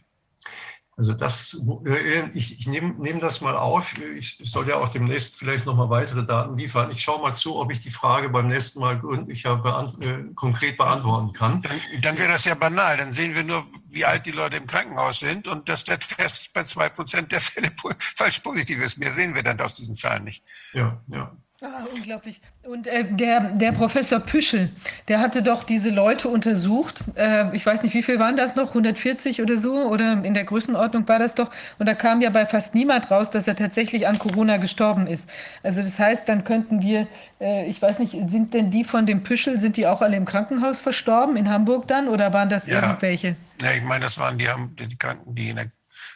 Also 0.96 1.14
das, 1.14 1.66
äh, 1.86 2.30
ich, 2.34 2.60
ich 2.60 2.68
nehme 2.68 2.94
nehm 3.00 3.20
das 3.20 3.42
mal 3.42 3.58
auf. 3.58 3.98
Ich 4.16 4.38
soll 4.44 4.68
ja 4.68 4.76
auch 4.76 4.90
demnächst 4.90 5.36
vielleicht 5.36 5.66
noch 5.66 5.76
mal 5.76 5.90
weitere 5.90 6.24
Daten 6.24 6.56
liefern. 6.56 6.92
Ich 6.92 7.02
schaue 7.02 7.22
mal 7.22 7.34
zu, 7.34 7.56
ob 7.56 7.72
ich 7.72 7.80
die 7.80 7.90
Frage 7.90 8.30
beim 8.30 8.48
nächsten 8.48 8.80
Mal 8.80 9.00
gründlicher 9.00 9.56
beant 9.56 10.00
äh, 10.02 10.24
konkret 10.36 10.78
beantworten 10.78 11.34
kann. 11.34 11.62
Dann, 11.64 11.80
dann 12.02 12.18
wäre 12.18 12.32
das 12.32 12.46
ja 12.46 12.54
banal. 12.54 12.98
Dann 12.98 13.12
sehen 13.12 13.34
wir 13.34 13.44
nur, 13.44 13.64
wie 13.90 14.06
alt 14.06 14.26
die 14.28 14.32
Leute 14.32 14.58
im 14.58 14.68
Krankenhaus 14.68 15.20
sind 15.20 15.48
und 15.48 15.68
dass 15.68 15.84
der 15.84 16.00
Test 16.00 16.54
bei 16.54 16.64
zwei 16.64 16.90
Prozent 16.90 17.32
der 17.32 17.42
Fälle 17.42 17.72
falsch 18.16 18.40
positiv 18.40 18.84
ist. 18.84 18.98
Mehr 19.00 19.12
sehen 19.12 19.34
wir 19.34 19.42
dann 19.42 19.60
aus 19.62 19.74
diesen 19.74 19.96
Zahlen 19.96 20.26
nicht. 20.26 20.44
Ja, 20.74 21.02
ja. 21.08 21.32
Ah, 21.66 21.86
unglaublich. 21.96 22.42
Und 22.64 22.88
äh, 22.88 23.06
der, 23.10 23.40
der 23.52 23.72
Professor 23.72 24.20
Püschel, 24.20 24.70
der 25.08 25.22
hatte 25.22 25.42
doch 25.42 25.64
diese 25.64 25.92
Leute 25.92 26.28
untersucht. 26.28 27.06
Äh, 27.16 27.56
ich 27.56 27.66
weiß 27.66 27.84
nicht, 27.84 27.94
wie 27.94 28.04
viel 28.04 28.20
waren 28.20 28.36
das 28.36 28.58
noch? 28.58 28.70
140 28.70 29.42
oder 29.42 29.56
so? 29.58 29.74
Oder 29.86 30.26
in 30.26 30.34
der 30.34 30.44
Größenordnung 30.44 31.08
war 31.08 31.20
das 31.20 31.36
doch. 31.36 31.50
Und 31.80 31.86
da 31.86 31.94
kam 31.94 32.20
ja 32.22 32.32
bei 32.32 32.46
fast 32.46 32.76
niemand 32.76 33.10
raus, 33.10 33.30
dass 33.30 33.48
er 33.48 33.56
tatsächlich 33.56 34.10
an 34.10 34.20
Corona 34.20 34.58
gestorben 34.58 35.08
ist. 35.08 35.30
Also 35.64 35.82
das 35.82 35.98
heißt, 36.00 36.28
dann 36.28 36.44
könnten 36.44 36.82
wir, 36.82 37.08
äh, 37.40 37.66
ich 37.68 37.82
weiß 37.82 38.00
nicht, 38.00 38.12
sind 38.30 38.54
denn 38.54 38.70
die 38.70 38.84
von 38.84 39.06
dem 39.06 39.24
Püschel, 39.24 39.58
sind 39.62 39.78
die 39.78 39.88
auch 39.88 40.02
alle 40.02 40.18
im 40.18 40.26
Krankenhaus 40.26 40.82
verstorben 40.82 41.38
in 41.38 41.50
Hamburg 41.50 41.88
dann? 41.88 42.10
Oder 42.10 42.34
waren 42.34 42.50
das 42.50 42.68
Ja. 42.68 42.82
irgendwelche? 42.82 43.38
Ja, 43.62 43.72
ich 43.72 43.84
meine, 43.84 44.04
das 44.04 44.18
waren 44.18 44.38
die, 44.38 44.50
haben- 44.50 44.76
die 44.76 44.98
Kranken, 44.98 45.34
die 45.34 45.50
in 45.52 45.56
der 45.56 45.68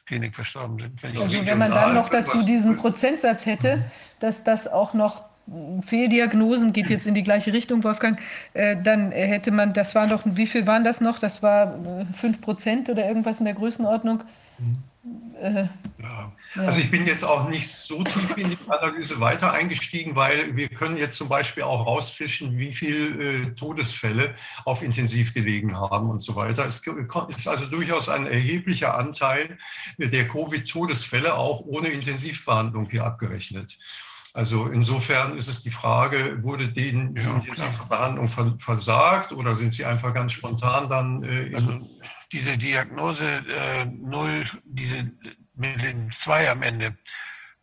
Klinik 0.06 0.35
verstorben 0.35 0.78
sind. 0.80 1.01
Wenn 1.03 1.22
Also 1.22 1.46
wenn 1.46 1.58
man 1.58 1.72
dann 1.72 1.94
noch 1.94 2.10
dazu 2.10 2.44
diesen 2.44 2.76
Prozentsatz 2.76 3.46
hätte, 3.46 3.85
dass 4.19 4.44
das 4.44 4.67
auch 4.67 4.94
noch 4.94 5.24
Fehldiagnosen, 5.81 6.74
geht 6.74 6.90
jetzt 6.90 7.08
in 7.08 7.13
die 7.13 7.24
gleiche 7.24 7.53
Richtung, 7.53 7.83
Wolfgang, 7.83 8.19
äh, 8.53 8.76
dann 8.81 9.12
hätte 9.12 9.51
man, 9.51 9.74
das 9.74 9.96
waren 9.96 10.10
doch, 10.10 10.24
wie 10.26 10.47
viel 10.47 10.67
waren 10.67 10.83
das 10.83 11.01
noch? 11.01 11.19
Das 11.19 11.42
war 11.42 11.76
äh, 12.01 12.06
5 12.13 12.42
Prozent 12.42 12.90
oder 12.90 13.08
irgendwas 13.08 13.40
in 13.40 13.46
der 13.46 13.53
Größenordnung. 13.53 14.24
Äh, 15.42 15.65
ja. 16.01 16.33
Also 16.56 16.80
ich 16.80 16.90
bin 16.90 17.06
jetzt 17.06 17.24
auch 17.24 17.47
nicht 17.49 17.67
so 17.67 18.03
tief 18.03 18.35
in 18.38 18.49
die 18.49 18.58
Analyse 18.67 19.19
weiter 19.19 19.51
eingestiegen, 19.51 20.15
weil 20.15 20.56
wir 20.56 20.67
können 20.69 20.97
jetzt 20.97 21.17
zum 21.17 21.30
Beispiel 21.30 21.63
auch 21.63 21.85
rausfischen, 21.85 22.58
wie 22.58 22.74
viel 22.74 23.22
äh, 23.22 23.56
Todesfälle 23.56 24.35
auf 24.65 24.81
Intensiv 24.81 25.33
gelegen 25.33 25.78
haben 25.78 26.10
und 26.10 26.19
so 26.22 26.35
weiter. 26.35 26.65
Es 26.65 26.81
ist 26.81 27.47
also 27.47 27.67
durchaus 27.67 28.10
ein 28.10 28.26
erheblicher 28.26 28.97
Anteil 28.97 29.58
der 29.97 30.28
Covid-Todesfälle 30.28 31.35
auch 31.35 31.62
ohne 31.62 31.90
Intensivbehandlung 31.90 32.90
hier 32.90 33.06
abgerechnet. 33.06 33.78
Also 34.37 34.67
insofern 34.67 35.35
ist 35.35 35.47
es 35.47 35.63
die 35.63 35.71
Frage, 35.71 36.43
wurde 36.43 36.67
denen 36.69 37.15
die 37.15 37.21
Intensivbehandlung 37.21 38.29
ver- 38.29 38.55
versagt 38.59 39.31
oder 39.31 39.55
sind 39.55 39.73
sie 39.73 39.83
einfach 39.83 40.13
ganz 40.13 40.31
spontan 40.33 40.87
dann 40.89 41.23
äh, 41.23 41.47
in 41.47 41.55
Also 41.55 41.89
diese 42.31 42.55
Diagnose 42.55 43.25
äh, 43.25 43.85
null, 43.85 44.45
diese 44.63 45.09
mit 45.55 45.81
dem 45.83 46.11
2 46.11 46.51
am 46.51 46.61
Ende, 46.61 46.95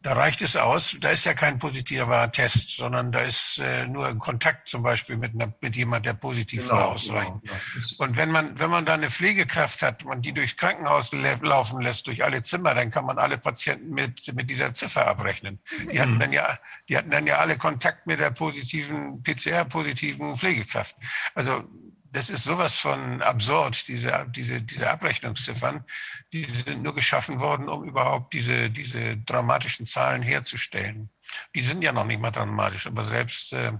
da 0.04 0.12
reicht 0.12 0.42
es 0.42 0.54
aus. 0.54 0.98
Da 1.00 1.10
ist 1.10 1.24
ja 1.24 1.32
kein 1.32 1.58
positiver 1.58 2.30
Test, 2.30 2.76
sondern 2.76 3.10
da 3.10 3.20
ist 3.20 3.58
äh, 3.58 3.86
nur 3.86 4.06
ein 4.06 4.18
Kontakt 4.18 4.68
zum 4.68 4.82
Beispiel 4.82 5.16
mit, 5.16 5.34
einer, 5.34 5.52
mit 5.62 5.74
jemand, 5.76 6.04
der 6.04 6.12
positiv 6.12 6.68
war, 6.68 6.88
ausreichend. 6.88 7.42
genau. 7.42 7.54
Und 7.98 8.16
wenn 8.18 8.30
man, 8.30 8.58
wenn 8.58 8.68
man 8.68 8.84
da 8.84 8.92
eine 8.94 9.08
Pflegekraft 9.08 9.80
hat, 9.80 10.04
man 10.04 10.20
die 10.20 10.34
durchs 10.34 10.58
Krankenhaus 10.58 11.10
laufen 11.40 11.80
lässt, 11.80 12.06
durch 12.06 12.22
alle 12.22 12.42
Zimmer, 12.42 12.74
dann 12.74 12.90
kann 12.90 13.06
man 13.06 13.18
alle 13.18 13.38
Patienten 13.38 13.94
mit, 13.94 14.30
mit 14.34 14.50
dieser 14.50 14.74
Ziffer 14.74 15.06
abrechnen. 15.06 15.58
Die 15.90 15.98
hatten 15.98 16.18
dann 16.18 16.32
ja, 16.34 16.58
die 16.86 16.98
hatten 16.98 17.10
dann 17.10 17.26
ja 17.26 17.38
alle 17.38 17.56
Kontakt 17.56 18.06
mit 18.06 18.20
der 18.20 18.30
positiven, 18.30 19.22
PCR-positiven 19.22 20.36
Pflegekraft. 20.36 20.96
Also, 21.34 21.64
das 22.14 22.30
ist 22.30 22.44
sowas 22.44 22.78
von 22.78 23.20
absurd, 23.22 23.88
diese, 23.88 24.24
diese, 24.30 24.62
diese 24.62 24.88
Abrechnungsziffern. 24.88 25.84
Die 26.32 26.44
sind 26.44 26.82
nur 26.82 26.94
geschaffen 26.94 27.40
worden, 27.40 27.68
um 27.68 27.82
überhaupt 27.84 28.32
diese, 28.32 28.70
diese 28.70 29.16
dramatischen 29.16 29.84
Zahlen 29.84 30.22
herzustellen. 30.22 31.10
Die 31.56 31.62
sind 31.62 31.82
ja 31.82 31.92
noch 31.92 32.06
nicht 32.06 32.20
mal 32.20 32.30
dramatisch, 32.30 32.86
aber 32.86 33.04
selbst, 33.04 33.52
äh, 33.52 33.72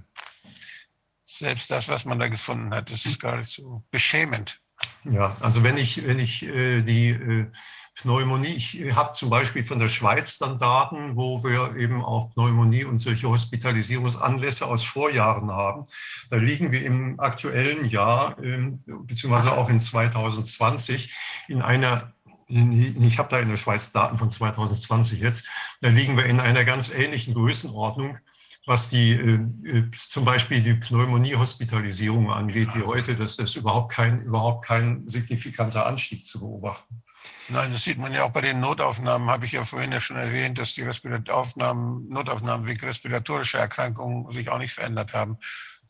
selbst 1.25 1.71
das, 1.71 1.89
was 1.89 2.05
man 2.05 2.19
da 2.19 2.27
gefunden 2.27 2.75
hat, 2.75 2.91
ist 2.91 3.21
geradezu 3.21 3.85
beschämend. 3.93 4.61
Ja, 5.05 5.37
also 5.41 5.63
wenn 5.63 5.77
ich, 5.77 6.05
wenn 6.05 6.19
ich 6.19 6.43
äh, 6.43 6.83
die 6.83 7.11
äh, 7.11 7.47
Pneumonie, 7.97 8.49
ich 8.49 8.95
habe 8.95 9.13
zum 9.13 9.31
Beispiel 9.31 9.65
von 9.65 9.79
der 9.79 9.89
Schweiz 9.89 10.39
dann 10.39 10.59
Daten, 10.59 11.17
wo 11.17 11.45
wir 11.45 11.77
eben 11.77 12.05
auch 12.05 12.31
Pneumonie 12.31 12.85
und 12.85 12.99
solche 12.99 13.29
Hospitalisierungsanlässe 13.29 14.67
aus 14.67 14.83
Vorjahren 14.83 15.51
haben. 15.51 15.87
Da 16.29 16.37
liegen 16.37 16.73
wir 16.73 16.85
im 16.85 17.21
aktuellen 17.21 17.85
Jahr, 17.87 18.37
ähm, 18.43 18.83
beziehungsweise 18.87 19.53
auch 19.53 19.71
in 19.71 19.81
2020, 19.81 21.15
in 21.49 21.63
einer 21.63 22.13
ich 22.47 23.19
habe 23.19 23.31
da 23.31 23.41
in 23.41 23.49
der 23.49 23.57
Schweiz 23.57 23.91
Daten 23.91 24.19
von 24.19 24.31
2020 24.31 25.19
jetzt, 25.19 25.49
da 25.81 25.89
liegen 25.89 26.17
wir 26.17 26.27
in 26.27 26.41
einer 26.41 26.67
ganz 26.67 26.93
ähnlichen 26.93 27.33
Größenordnung, 27.33 28.19
was 28.67 28.91
die 28.91 29.13
äh, 29.13 29.41
äh, 29.65 29.91
zum 29.93 30.25
Beispiel 30.25 30.61
die 30.63 30.75
Pneumonie-Hospitalisierung 30.75 32.31
angeht, 32.31 32.69
wie 32.75 32.83
heute, 32.83 33.15
das 33.17 33.39
ist 33.39 33.57
überhaupt 33.57 33.93
kein, 33.93 34.23
überhaupt 34.23 34.65
kein 34.65 35.09
signifikanter 35.09 35.87
Anstieg 35.87 36.25
zu 36.25 36.41
beobachten. 36.41 37.03
Nein, 37.49 37.73
das 37.73 37.85
sieht 37.85 37.99
man 37.99 38.13
ja 38.13 38.25
auch 38.25 38.31
bei 38.31 38.41
den 38.41 38.61
Notaufnahmen, 38.61 39.29
habe 39.29 39.45
ich 39.45 39.53
ja 39.53 39.65
vorhin 39.65 39.93
ja 39.93 40.01
schon 40.01 40.17
erwähnt, 40.17 40.59
dass 40.59 40.75
die 40.75 40.83
Respirat 40.83 41.29
Aufnahmen, 41.29 42.09
Notaufnahmen 42.09 42.67
wegen 42.67 42.81
respiratorischer 42.81 43.59
Erkrankungen 43.59 44.31
sich 44.31 44.49
auch 44.49 44.59
nicht 44.59 44.73
verändert 44.73 45.13
haben. 45.13 45.39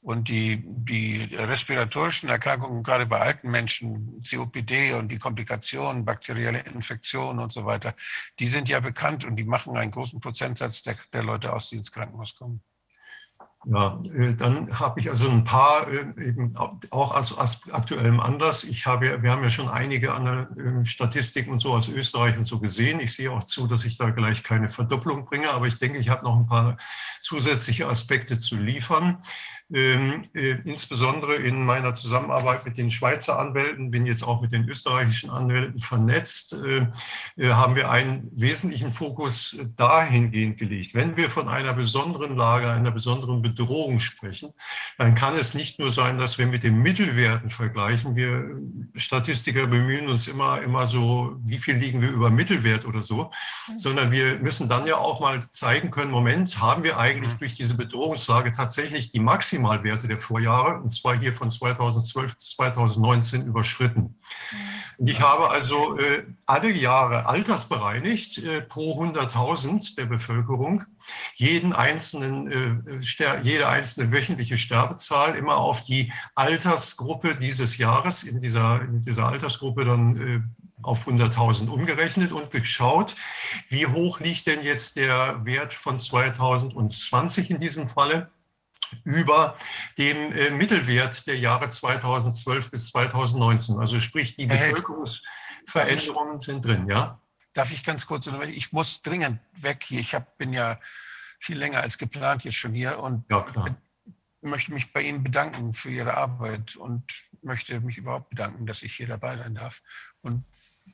Und 0.00 0.28
die, 0.28 0.62
die 0.66 1.34
respiratorischen 1.34 2.28
Erkrankungen, 2.28 2.82
gerade 2.82 3.06
bei 3.06 3.20
alten 3.20 3.50
Menschen, 3.50 4.20
COPD 4.22 4.94
und 4.94 5.08
die 5.08 5.18
Komplikationen, 5.18 6.04
bakterielle 6.04 6.60
Infektionen 6.60 7.38
und 7.38 7.52
so 7.52 7.64
weiter, 7.64 7.94
die 8.38 8.48
sind 8.48 8.68
ja 8.68 8.80
bekannt 8.80 9.24
und 9.24 9.36
die 9.36 9.44
machen 9.44 9.76
einen 9.76 9.92
großen 9.92 10.20
Prozentsatz 10.20 10.82
der, 10.82 10.96
der 11.12 11.22
Leute 11.22 11.52
aus, 11.52 11.70
die 11.70 11.76
ins 11.76 11.90
Krankenhaus 11.90 12.34
kommen. 12.34 12.60
Ja, 13.66 13.98
äh, 14.14 14.34
dann 14.34 14.78
habe 14.78 15.00
ich 15.00 15.08
also 15.08 15.28
ein 15.28 15.44
paar 15.44 15.88
äh, 15.88 16.00
eben 16.22 16.54
auch 16.56 17.16
aus, 17.16 17.36
aus 17.36 17.70
aktuellem 17.72 18.20
Anlass. 18.20 18.64
Ich 18.64 18.84
habe, 18.84 19.22
wir 19.22 19.30
haben 19.30 19.42
ja 19.42 19.48
schon 19.48 19.68
einige 19.68 20.12
andere 20.12 20.48
äh, 20.58 20.84
Statistiken 20.84 21.50
und 21.50 21.60
so 21.60 21.72
aus 21.72 21.88
Österreich 21.88 22.36
und 22.36 22.44
so 22.44 22.60
gesehen. 22.60 23.00
Ich 23.00 23.14
sehe 23.14 23.30
auch 23.30 23.42
zu, 23.42 23.66
dass 23.66 23.86
ich 23.86 23.96
da 23.96 24.10
gleich 24.10 24.42
keine 24.42 24.68
Verdopplung 24.68 25.24
bringe, 25.24 25.50
aber 25.50 25.66
ich 25.66 25.78
denke, 25.78 25.98
ich 25.98 26.10
habe 26.10 26.24
noch 26.24 26.36
ein 26.36 26.46
paar 26.46 26.76
zusätzliche 27.20 27.88
Aspekte 27.88 28.38
zu 28.38 28.56
liefern. 28.56 29.18
Ähm, 29.72 30.24
äh, 30.34 30.58
insbesondere 30.64 31.36
in 31.36 31.64
meiner 31.64 31.94
Zusammenarbeit 31.94 32.66
mit 32.66 32.76
den 32.76 32.90
Schweizer 32.90 33.38
Anwälten, 33.38 33.90
bin 33.90 34.04
jetzt 34.04 34.22
auch 34.22 34.42
mit 34.42 34.52
den 34.52 34.68
österreichischen 34.68 35.30
Anwälten 35.30 35.78
vernetzt, 35.78 36.54
haben 37.40 37.76
wir 37.76 37.90
einen 37.90 38.28
wesentlichen 38.32 38.90
Fokus 38.90 39.58
dahingehend 39.76 40.58
gelegt. 40.58 40.94
Wenn 40.94 41.16
wir 41.16 41.30
von 41.30 41.48
einer 41.48 41.72
besonderen 41.72 42.36
Lage, 42.36 42.70
einer 42.70 42.90
besonderen 42.90 43.40
Bedrohung 43.54 44.00
sprechen, 44.00 44.52
dann 44.98 45.14
kann 45.14 45.36
es 45.36 45.54
nicht 45.54 45.78
nur 45.78 45.92
sein, 45.92 46.18
dass 46.18 46.38
wir 46.38 46.46
mit 46.46 46.62
den 46.62 46.76
Mittelwerten 46.76 47.50
vergleichen. 47.50 48.16
Wir 48.16 48.44
Statistiker 48.94 49.66
bemühen 49.66 50.08
uns 50.08 50.26
immer, 50.26 50.60
immer 50.62 50.86
so, 50.86 51.36
wie 51.44 51.58
viel 51.58 51.76
liegen 51.76 52.02
wir 52.02 52.10
über 52.10 52.30
Mittelwert 52.30 52.84
oder 52.84 53.02
so, 53.02 53.30
sondern 53.76 54.10
wir 54.10 54.38
müssen 54.38 54.68
dann 54.68 54.86
ja 54.86 54.96
auch 54.96 55.20
mal 55.20 55.42
zeigen 55.42 55.90
können, 55.90 56.10
Moment, 56.10 56.60
haben 56.60 56.84
wir 56.84 56.98
eigentlich 56.98 57.34
durch 57.34 57.54
diese 57.54 57.76
Bedrohungslage 57.76 58.52
tatsächlich 58.52 59.12
die 59.12 59.20
Maximalwerte 59.20 60.08
der 60.08 60.18
Vorjahre, 60.18 60.80
und 60.80 60.90
zwar 60.90 61.16
hier 61.16 61.32
von 61.32 61.50
2012 61.50 62.34
bis 62.34 62.50
2019, 62.56 63.46
überschritten. 63.46 64.16
Und 64.98 65.08
ich 65.08 65.20
habe 65.20 65.50
also 65.50 65.98
äh, 65.98 66.24
alle 66.46 66.70
Jahre 66.70 67.26
altersbereinigt 67.26 68.38
äh, 68.38 68.60
pro 68.60 69.02
100.000 69.02 69.96
der 69.96 70.06
Bevölkerung 70.06 70.84
jeden 71.34 71.72
einzelnen, 71.72 72.50
äh, 72.96 73.00
jede 73.44 73.68
einzelne 73.68 74.12
wöchentliche 74.12 74.58
Sterbezahl 74.58 75.36
immer 75.36 75.56
auf 75.56 75.84
die 75.84 76.12
Altersgruppe 76.34 77.36
dieses 77.36 77.78
Jahres, 77.78 78.22
in 78.24 78.40
dieser, 78.40 78.80
in 78.82 79.00
dieser 79.00 79.26
Altersgruppe 79.26 79.84
dann 79.84 80.16
äh, 80.16 80.40
auf 80.82 81.06
100.000 81.06 81.68
umgerechnet 81.68 82.32
und 82.32 82.50
geschaut, 82.50 83.14
wie 83.68 83.86
hoch 83.86 84.20
liegt 84.20 84.46
denn 84.46 84.62
jetzt 84.62 84.96
der 84.96 85.44
Wert 85.44 85.72
von 85.72 85.98
2020 85.98 87.50
in 87.50 87.60
diesem 87.60 87.88
Falle 87.88 88.30
über 89.04 89.56
dem 89.98 90.32
äh, 90.32 90.50
Mittelwert 90.50 91.26
der 91.26 91.38
Jahre 91.38 91.68
2012 91.68 92.70
bis 92.70 92.88
2019. 92.88 93.78
Also 93.78 94.00
sprich, 94.00 94.36
die 94.36 94.48
Herr 94.48 94.56
Held, 94.56 94.76
Bevölkerungsveränderungen 94.76 96.40
sind 96.40 96.64
drin, 96.64 96.88
ja? 96.88 97.20
Darf 97.54 97.72
ich 97.72 97.84
ganz 97.84 98.06
kurz, 98.06 98.28
ich 98.50 98.72
muss 98.72 99.02
dringend 99.02 99.38
weg 99.56 99.84
hier. 99.86 100.00
Ich 100.00 100.14
hab, 100.14 100.38
bin 100.38 100.52
ja 100.52 100.78
viel 101.44 101.58
länger 101.58 101.80
als 101.80 101.98
geplant 101.98 102.44
jetzt 102.44 102.56
schon 102.56 102.72
hier 102.72 102.98
und 102.98 103.28
möchte 104.40 104.72
mich 104.72 104.92
bei 104.92 105.02
Ihnen 105.02 105.22
bedanken 105.22 105.74
für 105.74 105.90
Ihre 105.90 106.16
Arbeit 106.16 106.76
und 106.76 107.04
möchte 107.42 107.80
mich 107.80 107.98
überhaupt 107.98 108.30
bedanken, 108.30 108.66
dass 108.66 108.82
ich 108.82 108.94
hier 108.94 109.06
dabei 109.06 109.36
sein 109.36 109.54
darf. 109.54 109.82
Und 110.22 110.44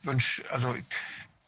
wünsche, 0.02 0.48
also 0.50 0.76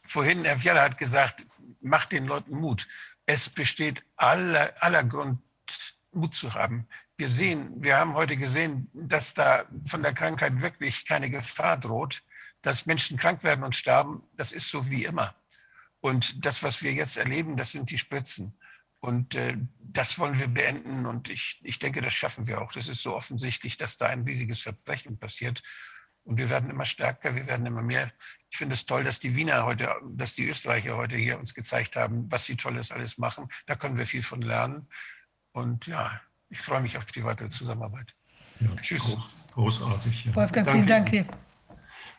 vorhin, 0.04 0.44
Herr 0.44 0.58
Fjalla 0.58 0.82
hat 0.82 0.98
gesagt, 0.98 1.46
macht 1.80 2.12
den 2.12 2.26
Leuten 2.26 2.56
Mut. 2.56 2.86
Es 3.26 3.48
besteht 3.48 4.04
aller, 4.16 4.72
aller 4.80 5.04
Grund, 5.04 5.40
Mut 6.12 6.34
zu 6.34 6.54
haben. 6.54 6.86
Wir 7.16 7.30
sehen, 7.30 7.82
wir 7.82 7.96
haben 7.96 8.14
heute 8.14 8.36
gesehen, 8.36 8.88
dass 8.92 9.34
da 9.34 9.64
von 9.86 10.02
der 10.02 10.12
Krankheit 10.12 10.60
wirklich 10.60 11.06
keine 11.06 11.30
Gefahr 11.30 11.76
droht, 11.76 12.22
dass 12.62 12.86
Menschen 12.86 13.16
krank 13.16 13.42
werden 13.42 13.64
und 13.64 13.74
sterben. 13.74 14.22
Das 14.36 14.52
ist 14.52 14.70
so 14.70 14.90
wie 14.90 15.04
immer. 15.04 15.34
Und 16.00 16.44
das, 16.44 16.62
was 16.62 16.82
wir 16.82 16.92
jetzt 16.92 17.16
erleben, 17.16 17.56
das 17.56 17.72
sind 17.72 17.90
die 17.90 17.98
Spritzen. 17.98 18.54
Und 19.02 19.34
äh, 19.34 19.56
das 19.80 20.16
wollen 20.20 20.38
wir 20.38 20.46
beenden. 20.46 21.06
Und 21.06 21.28
ich, 21.28 21.60
ich 21.64 21.80
denke, 21.80 22.00
das 22.00 22.14
schaffen 22.14 22.46
wir 22.46 22.62
auch. 22.62 22.72
Das 22.72 22.86
ist 22.86 23.02
so 23.02 23.16
offensichtlich, 23.16 23.76
dass 23.76 23.96
da 23.96 24.06
ein 24.06 24.22
riesiges 24.22 24.62
Verbrechen 24.62 25.18
passiert. 25.18 25.60
Und 26.22 26.38
wir 26.38 26.48
werden 26.48 26.70
immer 26.70 26.84
stärker, 26.84 27.34
wir 27.34 27.48
werden 27.48 27.66
immer 27.66 27.82
mehr. 27.82 28.12
Ich 28.48 28.58
finde 28.58 28.74
es 28.74 28.86
toll, 28.86 29.02
dass 29.02 29.18
die 29.18 29.34
Wiener 29.34 29.66
heute, 29.66 29.92
dass 30.12 30.34
die 30.34 30.48
Österreicher 30.48 30.96
heute 30.96 31.16
hier 31.16 31.36
uns 31.36 31.52
gezeigt 31.52 31.96
haben, 31.96 32.30
was 32.30 32.46
sie 32.46 32.56
Tolles 32.56 32.92
alles 32.92 33.18
machen. 33.18 33.48
Da 33.66 33.74
können 33.74 33.98
wir 33.98 34.06
viel 34.06 34.22
von 34.22 34.40
lernen. 34.40 34.88
Und 35.50 35.88
ja, 35.88 36.20
ich 36.48 36.60
freue 36.60 36.80
mich 36.80 36.96
auf 36.96 37.06
die 37.06 37.24
weitere 37.24 37.48
Zusammenarbeit. 37.48 38.14
Ja, 38.60 38.68
Tschüss. 38.76 39.16
Großartig. 39.54 40.26
Ja. 40.26 40.34
Wolfgang, 40.36 40.70
vielen 40.70 40.86
Dank 40.86 41.10
dir. 41.10 41.26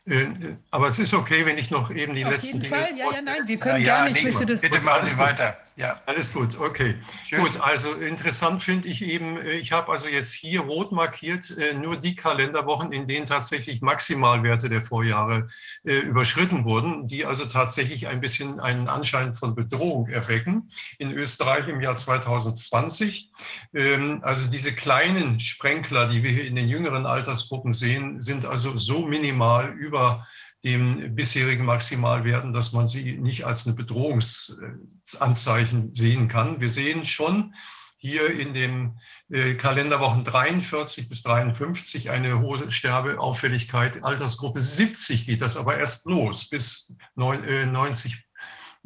Äh, 0.05 0.27
aber 0.69 0.87
es 0.87 0.99
ist 0.99 1.13
okay, 1.13 1.45
wenn 1.45 1.57
ich 1.57 1.71
noch 1.71 1.89
eben 1.89 2.13
die 2.13 2.25
Auf 2.25 2.31
letzten 2.31 2.61
jeden 2.61 2.61
Dinge. 2.63 2.75
Fall, 2.75 2.97
ja, 2.97 3.13
ja, 3.13 3.21
nein, 3.21 3.47
wir 3.47 3.57
können 3.57 3.81
Ja, 3.85 4.03
gerne, 4.03 4.17
ich 4.17 4.37
nee, 4.37 4.45
das. 4.45 4.59
bitte 4.59 4.81
machen 4.81 5.07
Sie 5.07 5.17
weiter. 5.17 5.57
Ja. 5.75 5.99
Alles 6.05 6.33
gut, 6.33 6.59
okay. 6.59 6.95
Tschüss. 7.25 7.39
Gut, 7.39 7.61
also 7.61 7.93
interessant 7.93 8.61
finde 8.61 8.87
ich 8.87 9.01
eben, 9.01 9.37
äh, 9.37 9.53
ich 9.53 9.71
habe 9.71 9.91
also 9.91 10.07
jetzt 10.07 10.33
hier 10.33 10.61
rot 10.61 10.91
markiert 10.91 11.49
äh, 11.57 11.73
nur 11.73 11.97
die 11.97 12.15
Kalenderwochen, 12.15 12.91
in 12.91 13.07
denen 13.07 13.25
tatsächlich 13.25 13.81
Maximalwerte 13.81 14.69
der 14.69 14.83
Vorjahre 14.83 15.47
äh, 15.83 15.95
überschritten 15.97 16.63
wurden, 16.63 17.07
die 17.07 17.25
also 17.25 17.45
tatsächlich 17.45 18.07
ein 18.07 18.21
bisschen 18.21 18.59
einen 18.59 18.87
Anschein 18.87 19.33
von 19.33 19.55
Bedrohung 19.55 20.07
erwecken. 20.07 20.69
In 20.99 21.11
Österreich 21.11 21.67
im 21.67 21.81
Jahr 21.81 21.95
2020. 21.95 23.31
Ähm, 23.73 24.19
also 24.23 24.47
diese 24.47 24.73
kleinen 24.73 25.39
Sprenkler, 25.39 26.07
die 26.09 26.21
wir 26.21 26.29
hier 26.29 26.45
in 26.45 26.55
den 26.55 26.67
jüngeren 26.67 27.07
Altersgruppen 27.07 27.71
sehen, 27.71 28.21
sind 28.21 28.45
also 28.45 28.75
so 28.75 29.07
minimal 29.07 29.73
über 29.73 30.27
dem 30.63 31.15
bisherigen 31.15 31.65
Maximalwerten, 31.65 32.53
dass 32.53 32.71
man 32.71 32.87
sie 32.87 33.17
nicht 33.17 33.45
als 33.45 33.65
eine 33.65 33.75
Bedrohungsanzeichen 33.75 35.93
sehen 35.93 36.29
kann. 36.29 36.61
Wir 36.61 36.69
sehen 36.69 37.03
schon 37.03 37.53
hier 37.97 38.29
in 38.31 38.53
den 38.53 38.99
äh, 39.29 39.55
Kalenderwochen 39.55 40.25
43 40.25 41.07
bis 41.07 41.23
53 41.23 42.09
eine 42.09 42.41
hohe 42.41 42.69
Sterbeauffälligkeit. 42.69 44.03
Altersgruppe 44.03 44.59
70 44.59 45.25
geht 45.25 45.41
das 45.41 45.55
aber 45.55 45.77
erst 45.77 46.05
los 46.05 46.49
bis 46.49 46.97
90 47.15 48.25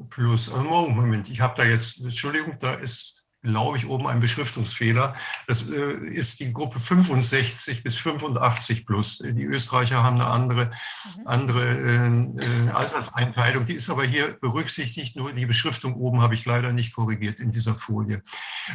plus. 0.09 0.53
Oh, 0.53 0.87
Moment, 0.87 1.29
ich 1.29 1.41
habe 1.41 1.55
da 1.57 1.63
jetzt, 1.63 2.03
Entschuldigung, 2.03 2.59
da 2.59 2.75
ist 2.75 3.16
glaube 3.43 3.77
ich, 3.77 3.87
oben 3.87 4.07
ein 4.07 4.19
Beschriftungsfehler. 4.19 5.15
Das 5.47 5.69
äh, 5.69 5.93
ist 6.07 6.39
die 6.39 6.53
Gruppe 6.53 6.79
65 6.79 7.83
bis 7.83 7.95
85 7.97 8.85
plus. 8.85 9.19
Die 9.19 9.43
Österreicher 9.43 10.03
haben 10.03 10.19
eine 10.19 10.27
andere, 10.29 10.65
Mhm. 10.67 11.27
andere 11.27 11.69
äh, 11.69 12.67
äh, 12.67 12.69
Alterseinteilung. 12.71 13.65
Die 13.65 13.73
ist 13.75 13.89
aber 13.89 14.03
hier 14.05 14.37
berücksichtigt. 14.39 15.15
Nur 15.15 15.33
die 15.33 15.45
Beschriftung 15.45 15.95
oben 15.95 16.21
habe 16.21 16.33
ich 16.33 16.45
leider 16.45 16.71
nicht 16.73 16.93
korrigiert 16.93 17.39
in 17.39 17.51
dieser 17.51 17.73
Folie. 17.73 18.21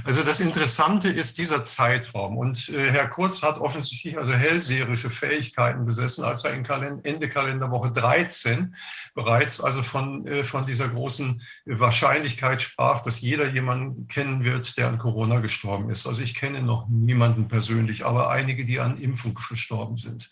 Also 0.04 0.22
das 0.22 0.40
Interessante 0.40 1.08
ist 1.08 1.38
dieser 1.38 1.64
Zeitraum. 1.64 2.36
Und 2.38 2.68
äh, 2.68 2.90
Herr 2.90 3.08
Kurz 3.08 3.42
hat 3.42 3.58
offensichtlich 3.58 4.18
also 4.18 4.32
hellseherische 4.32 5.10
Fähigkeiten 5.10 5.84
besessen, 5.84 6.24
als 6.24 6.44
er 6.44 6.54
in 6.54 6.62
Kalend 6.62 7.04
Ende 7.04 7.28
Kalenderwoche 7.28 7.92
13 7.92 8.74
bereits 9.14 9.60
also 9.60 9.82
von, 9.82 10.26
äh, 10.26 10.44
von 10.44 10.66
dieser 10.66 10.88
großen 10.88 11.42
Wahrscheinlichkeit 11.66 12.62
sprach, 12.62 13.02
dass 13.02 13.20
jeder 13.20 13.48
jemanden 13.48 14.08
kennen 14.08 14.44
wird, 14.44 14.51
der 14.74 14.88
an 14.88 14.98
Corona 14.98 15.40
gestorben 15.40 15.90
ist. 15.90 16.06
Also 16.06 16.22
ich 16.22 16.34
kenne 16.34 16.62
noch 16.62 16.88
niemanden 16.88 17.48
persönlich, 17.48 18.04
aber 18.04 18.30
einige, 18.30 18.64
die 18.64 18.80
an 18.80 18.98
Impfung 18.98 19.38
verstorben 19.38 19.96
sind. 19.96 20.30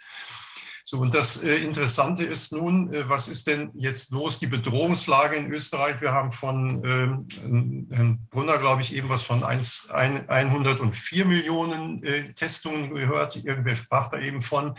So, 0.90 0.98
und 0.98 1.14
das 1.14 1.44
äh, 1.44 1.54
Interessante 1.56 2.24
ist 2.24 2.52
nun, 2.52 2.92
äh, 2.92 3.08
was 3.08 3.28
ist 3.28 3.46
denn 3.46 3.70
jetzt 3.74 4.10
los? 4.10 4.40
Die 4.40 4.48
Bedrohungslage 4.48 5.36
in 5.36 5.52
Österreich. 5.52 6.00
Wir 6.00 6.12
haben 6.12 6.32
von 6.32 6.82
ähm, 6.84 7.86
Herrn 7.90 8.26
Brunner, 8.30 8.58
glaube 8.58 8.82
ich, 8.82 8.94
eben 8.94 9.08
was 9.08 9.22
von 9.22 9.44
1, 9.44 9.90
104 9.90 11.24
Millionen 11.26 12.02
äh, 12.02 12.32
Testungen 12.32 12.92
gehört. 12.92 13.36
Irgendwer 13.36 13.76
sprach 13.76 14.10
da 14.10 14.18
eben 14.18 14.42
von. 14.42 14.74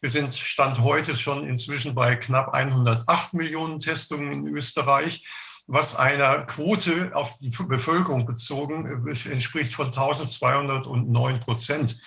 Wir 0.00 0.10
sind 0.10 0.34
Stand 0.34 0.80
heute 0.80 1.14
schon 1.14 1.46
inzwischen 1.46 1.94
bei 1.94 2.16
knapp 2.16 2.52
108 2.52 3.34
Millionen 3.34 3.78
Testungen 3.78 4.32
in 4.32 4.46
Österreich 4.48 5.24
was 5.66 5.96
einer 5.96 6.42
Quote 6.46 7.14
auf 7.14 7.36
die 7.38 7.50
Bevölkerung 7.50 8.26
bezogen 8.26 9.06
äh, 9.06 9.30
entspricht 9.30 9.74
von 9.74 9.86
1209 9.86 11.40
Prozent. 11.40 12.00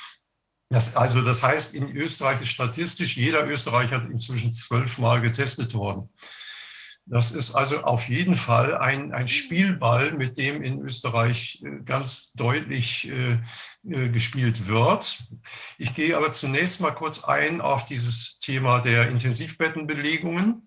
Das, 0.70 0.96
also 0.96 1.22
das 1.22 1.44
heißt, 1.44 1.76
in 1.76 1.96
Österreich 1.96 2.42
ist 2.42 2.50
statistisch 2.50 3.18
jeder 3.18 3.48
Österreicher 3.48 4.02
inzwischen 4.10 4.52
zwölfmal 4.52 5.22
getestet 5.22 5.74
worden. 5.74 6.10
Das 7.08 7.32
ist 7.32 7.54
also 7.54 7.84
auf 7.84 8.10
jeden 8.10 8.36
Fall 8.36 8.76
ein, 8.78 9.14
ein 9.14 9.28
Spielball, 9.28 10.14
mit 10.14 10.40
dem 10.40 10.64
in 10.64 10.82
Österreich 10.82 11.62
äh, 11.64 11.84
ganz 11.84 12.34
deutlich 12.34 13.08
äh, 13.08 13.34
äh, 13.88 14.10
gespielt 14.10 14.68
wird. 14.68 15.24
Ich 15.78 15.94
gehe 15.94 16.18
aber 16.18 16.32
zunächst 16.32 16.82
mal 16.82 16.92
kurz 16.92 17.24
ein 17.24 17.62
auf 17.62 17.86
dieses 17.86 18.40
Thema 18.40 18.80
der 18.80 19.10
Intensivbettenbelegungen. 19.10 20.65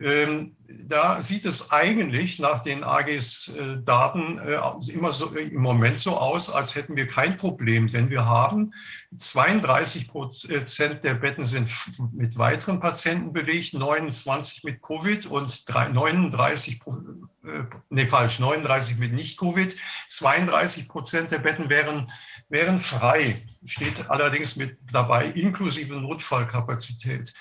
Ähm, 0.00 0.56
da 0.66 1.22
sieht 1.22 1.44
es 1.44 1.70
eigentlich 1.70 2.38
nach 2.38 2.62
den 2.62 2.82
AGs 2.82 3.48
äh, 3.56 3.76
Daten 3.84 4.38
äh, 4.38 4.58
immer 4.92 5.12
so 5.12 5.28
im 5.36 5.60
Moment 5.60 5.98
so 5.98 6.16
aus, 6.16 6.50
als 6.50 6.74
hätten 6.74 6.96
wir 6.96 7.06
kein 7.06 7.36
Problem, 7.36 7.88
denn 7.88 8.10
wir 8.10 8.26
haben 8.26 8.72
32 9.16 10.08
Prozent 10.08 11.04
der 11.04 11.14
Betten 11.14 11.44
sind 11.44 11.70
mit 12.12 12.36
weiteren 12.36 12.80
Patienten 12.80 13.32
belegt, 13.32 13.74
29 13.74 14.64
mit 14.64 14.82
Covid 14.82 15.26
und 15.26 15.64
39 15.68 16.80
nee, 17.90 18.06
falsch, 18.06 18.38
39 18.38 18.98
mit 18.98 19.12
Nicht-Covid, 19.12 19.76
32 20.08 20.88
Prozent 20.88 21.30
der 21.30 21.38
Betten 21.38 21.68
wären, 21.68 22.10
wären 22.48 22.80
frei, 22.80 23.42
steht 23.64 24.10
allerdings 24.10 24.56
mit 24.56 24.78
dabei, 24.90 25.26
inklusive 25.26 25.96
Notfallkapazität. 25.96 27.32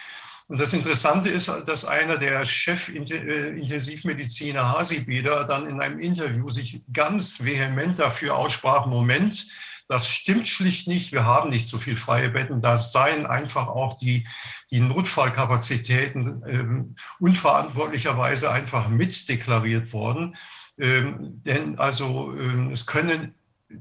Und 0.48 0.60
das 0.60 0.74
Interessante 0.74 1.30
ist, 1.30 1.52
dass 1.66 1.86
einer 1.86 2.18
der 2.18 2.44
Chef-Intensivmediziner 2.46 4.78
Hasibeder 4.78 5.46
dann 5.46 5.68
in 5.68 5.82
einem 5.82 6.00
Interview 6.00 6.50
sich 6.50 6.82
ganz 6.92 7.44
vehement 7.44 8.00
dafür 8.00 8.36
aussprach, 8.36 8.86
Moment, 8.86 9.48
das 9.88 10.08
stimmt 10.08 10.48
schlicht 10.48 10.88
nicht. 10.88 11.12
Wir 11.12 11.26
haben 11.26 11.50
nicht 11.50 11.68
so 11.68 11.78
viel 11.78 11.98
freie 11.98 12.30
Betten. 12.30 12.62
Da 12.62 12.78
seien 12.78 13.26
einfach 13.26 13.68
auch 13.68 13.96
die, 13.96 14.26
die 14.72 14.80
Notfallkapazitäten 14.80 16.44
ähm, 16.48 16.96
unverantwortlicherweise 17.20 18.52
einfach 18.52 18.88
mitdeklariert 18.88 19.94
worden. 19.94 20.36
Ähm, 20.80 21.44
denn 21.44 21.78
also 21.78 22.34
ähm, 22.34 22.72
es 22.72 22.86
können 22.86 23.36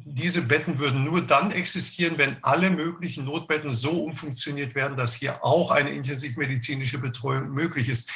diese 0.04 0.42
Betten 0.42 0.78
würden 0.78 1.04
nur 1.04 1.22
dann 1.22 1.50
existieren, 1.50 2.18
wenn 2.18 2.36
alle 2.42 2.70
möglichen 2.70 3.24
Notbetten 3.24 3.72
so 3.72 4.04
umfunktioniert 4.04 4.74
werden, 4.74 4.96
dass 4.96 5.14
hier 5.14 5.44
auch 5.44 5.70
eine 5.70 5.90
intensivmedizinische 5.90 6.98
Betreuung 6.98 7.50
möglich 7.50 7.88
ist. 7.88 8.10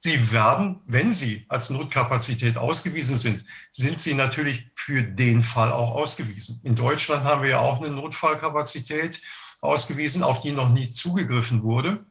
Sie 0.00 0.30
werden, 0.30 0.80
wenn 0.86 1.12
sie 1.12 1.44
als 1.48 1.70
Notkapazität 1.70 2.56
ausgewiesen 2.56 3.16
sind, 3.16 3.44
sind 3.72 3.98
sie 3.98 4.14
natürlich 4.14 4.70
für 4.76 5.02
den 5.02 5.42
Fall 5.42 5.72
auch 5.72 5.90
ausgewiesen. 5.90 6.60
In 6.62 6.76
Deutschland 6.76 7.24
haben 7.24 7.42
wir 7.42 7.50
ja 7.50 7.58
auch 7.58 7.80
eine 7.82 7.90
Notfallkapazität 7.90 9.20
ausgewiesen, 9.60 10.22
auf 10.22 10.40
die 10.40 10.52
noch 10.52 10.68
nie 10.68 10.88
zugegriffen 10.88 11.64
wurde. 11.64 12.06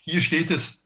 Hier 0.00 0.20
steht 0.20 0.50
es 0.50 0.77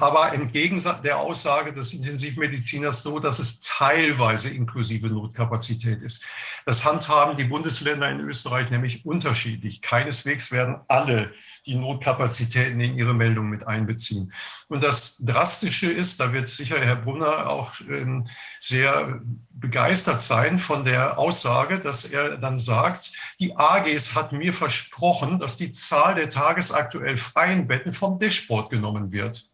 aber 0.00 0.32
im 0.32 0.50
Gegensatz 0.50 1.02
der 1.02 1.18
Aussage 1.18 1.72
des 1.72 1.92
Intensivmediziners 1.92 3.02
so, 3.02 3.18
dass 3.18 3.38
es 3.38 3.60
teilweise 3.60 4.50
inklusive 4.50 5.08
Notkapazität 5.08 6.02
ist. 6.02 6.24
Das 6.66 6.84
handhaben 6.84 7.36
die 7.36 7.44
Bundesländer 7.44 8.10
in 8.10 8.20
Österreich 8.20 8.70
nämlich 8.70 9.04
unterschiedlich. 9.04 9.82
Keineswegs 9.82 10.52
werden 10.52 10.80
alle 10.88 11.32
die 11.66 11.76
Notkapazitäten 11.76 12.80
in 12.80 12.96
ihre 12.96 13.14
Meldung 13.14 13.48
mit 13.48 13.66
einbeziehen. 13.66 14.32
Und 14.68 14.82
das 14.82 15.18
Drastische 15.18 15.92
ist, 15.92 16.18
da 16.18 16.32
wird 16.32 16.48
sicher 16.48 16.80
Herr 16.80 16.96
Brunner 16.96 17.48
auch 17.48 17.74
ähm, 17.88 18.26
sehr 18.58 19.20
begeistert 19.50 20.22
sein 20.22 20.58
von 20.58 20.84
der 20.84 21.18
Aussage, 21.18 21.78
dass 21.78 22.04
er 22.04 22.36
dann 22.36 22.58
sagt, 22.58 23.12
die 23.38 23.56
AGs 23.56 24.14
hat 24.16 24.32
mir 24.32 24.52
versprochen, 24.52 25.38
dass 25.38 25.56
die 25.56 25.72
Zahl 25.72 26.16
der 26.16 26.28
tagesaktuell 26.28 27.16
freien 27.16 27.68
Betten 27.68 27.92
vom 27.92 28.18
Dashboard 28.18 28.70
genommen 28.70 29.12
wird. 29.12 29.48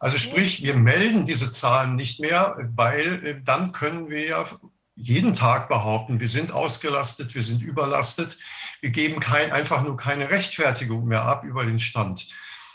Also 0.00 0.16
sprich, 0.16 0.62
wir 0.62 0.74
melden 0.74 1.26
diese 1.26 1.50
Zahlen 1.50 1.94
nicht 1.94 2.20
mehr, 2.20 2.56
weil 2.74 3.24
äh, 3.24 3.40
dann 3.44 3.70
können 3.70 4.08
wir 4.08 4.26
ja 4.26 4.44
jeden 4.96 5.34
Tag 5.34 5.68
behaupten, 5.68 6.20
wir 6.20 6.28
sind 6.28 6.52
ausgelastet, 6.52 7.34
wir 7.34 7.42
sind 7.42 7.62
überlastet. 7.62 8.36
Wir 8.80 8.90
geben 8.90 9.20
kein, 9.20 9.52
einfach 9.52 9.82
nur 9.82 9.96
keine 9.96 10.30
Rechtfertigung 10.30 11.06
mehr 11.06 11.22
ab 11.22 11.44
über 11.44 11.64
den 11.64 11.78
Stand. 11.78 12.28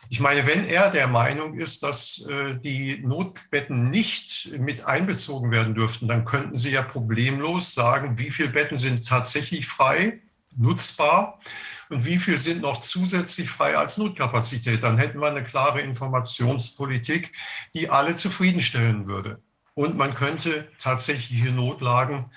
Ich 0.09 0.19
meine, 0.19 0.45
wenn 0.45 0.65
er 0.65 0.91
der 0.91 1.07
Meinung 1.07 1.57
ist, 1.57 1.81
dass 1.81 2.27
äh, 2.29 2.59
die 2.59 2.99
Notbetten 2.99 3.89
nicht 3.89 4.51
mit 4.59 4.85
einbezogen 4.85 5.49
werden 5.49 5.73
dürften, 5.73 6.07
dann 6.07 6.25
könnten 6.25 6.57
Sie 6.57 6.69
ja 6.69 6.83
problemlos 6.83 7.73
sagen, 7.73 8.19
wie 8.19 8.29
viele 8.29 8.49
Betten 8.49 8.77
sind 8.77 9.07
tatsächlich 9.07 9.65
frei, 9.65 10.21
nutzbar 10.55 11.39
und 11.89 12.05
wie 12.05 12.17
viel 12.17 12.37
sind 12.37 12.61
noch 12.61 12.79
zusätzlich 12.79 13.49
frei 13.49 13.77
als 13.77 13.97
Notkapazität. 13.97 14.83
Dann 14.83 14.97
hätten 14.97 15.19
wir 15.19 15.27
eine 15.27 15.43
klare 15.43 15.81
Informationspolitik, 15.81 17.33
die 17.73 17.89
alle 17.89 18.15
zufriedenstellen 18.15 19.07
würde. 19.07 19.39
Und 19.75 19.97
man 19.97 20.13
könnte 20.13 20.67
tatsächliche 20.79 21.51
Notlagen 21.51 22.31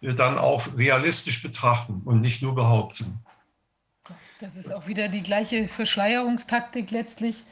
äh, 0.00 0.14
dann 0.14 0.38
auch 0.38 0.66
realistisch 0.76 1.42
betrachten 1.42 2.02
und 2.04 2.20
nicht 2.20 2.42
nur 2.42 2.54
behaupten. 2.54 3.20
Das 4.40 4.56
ist 4.56 4.72
auch 4.72 4.86
wieder 4.86 5.08
die 5.08 5.22
gleiche 5.22 5.68
Verschleierungstaktik 5.68 6.90
letztlich. 6.90 7.42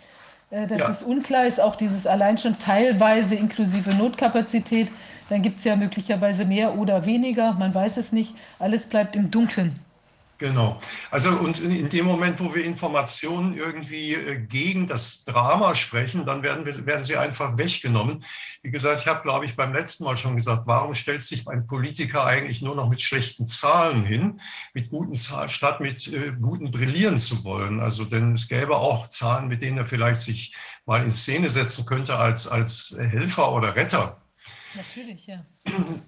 äh, 0.50 0.66
dass 0.66 0.78
ja. 0.78 0.90
es 0.90 1.02
unklar 1.02 1.46
ist, 1.46 1.60
auch 1.60 1.76
dieses 1.76 2.06
allein 2.06 2.38
schon 2.38 2.58
teilweise 2.58 3.34
inklusive 3.34 3.94
Notkapazität. 3.94 4.88
Dann 5.28 5.42
gibt 5.42 5.58
es 5.58 5.64
ja 5.64 5.76
möglicherweise 5.76 6.44
mehr 6.44 6.76
oder 6.76 7.06
weniger, 7.06 7.54
man 7.54 7.74
weiß 7.74 7.96
es 7.96 8.12
nicht. 8.12 8.34
Alles 8.58 8.84
bleibt 8.84 9.16
im 9.16 9.30
Dunkeln. 9.30 9.80
Genau. 10.42 10.80
Also 11.12 11.30
und 11.30 11.60
in 11.60 11.88
dem 11.88 12.04
Moment, 12.04 12.40
wo 12.40 12.52
wir 12.52 12.64
Informationen 12.64 13.56
irgendwie 13.56 14.14
äh, 14.14 14.40
gegen 14.40 14.88
das 14.88 15.24
Drama 15.24 15.76
sprechen, 15.76 16.26
dann 16.26 16.42
werden, 16.42 16.66
wir, 16.66 16.84
werden 16.84 17.04
sie 17.04 17.16
einfach 17.16 17.58
weggenommen. 17.58 18.24
Wie 18.60 18.72
gesagt, 18.72 19.02
ich 19.02 19.06
habe, 19.06 19.22
glaube 19.22 19.44
ich, 19.44 19.54
beim 19.54 19.72
letzten 19.72 20.02
Mal 20.02 20.16
schon 20.16 20.34
gesagt, 20.34 20.66
warum 20.66 20.94
stellt 20.94 21.22
sich 21.22 21.46
ein 21.46 21.64
Politiker 21.64 22.24
eigentlich 22.24 22.60
nur 22.60 22.74
noch 22.74 22.88
mit 22.88 23.00
schlechten 23.00 23.46
Zahlen 23.46 24.04
hin, 24.04 24.40
mit 24.74 24.90
guten 24.90 25.14
Zahlen, 25.14 25.48
statt 25.48 25.78
mit 25.78 26.12
äh, 26.12 26.32
guten 26.32 26.72
brillieren 26.72 27.20
zu 27.20 27.44
wollen? 27.44 27.78
Also 27.78 28.04
denn 28.04 28.32
es 28.32 28.48
gäbe 28.48 28.78
auch 28.78 29.06
Zahlen, 29.06 29.46
mit 29.46 29.62
denen 29.62 29.78
er 29.78 29.86
vielleicht 29.86 30.22
sich 30.22 30.56
mal 30.86 31.04
in 31.04 31.12
Szene 31.12 31.50
setzen 31.50 31.86
könnte 31.86 32.18
als, 32.18 32.48
als 32.48 32.96
Helfer 32.98 33.52
oder 33.52 33.76
Retter. 33.76 34.21
Natürlich, 34.74 35.26
ja. 35.26 35.44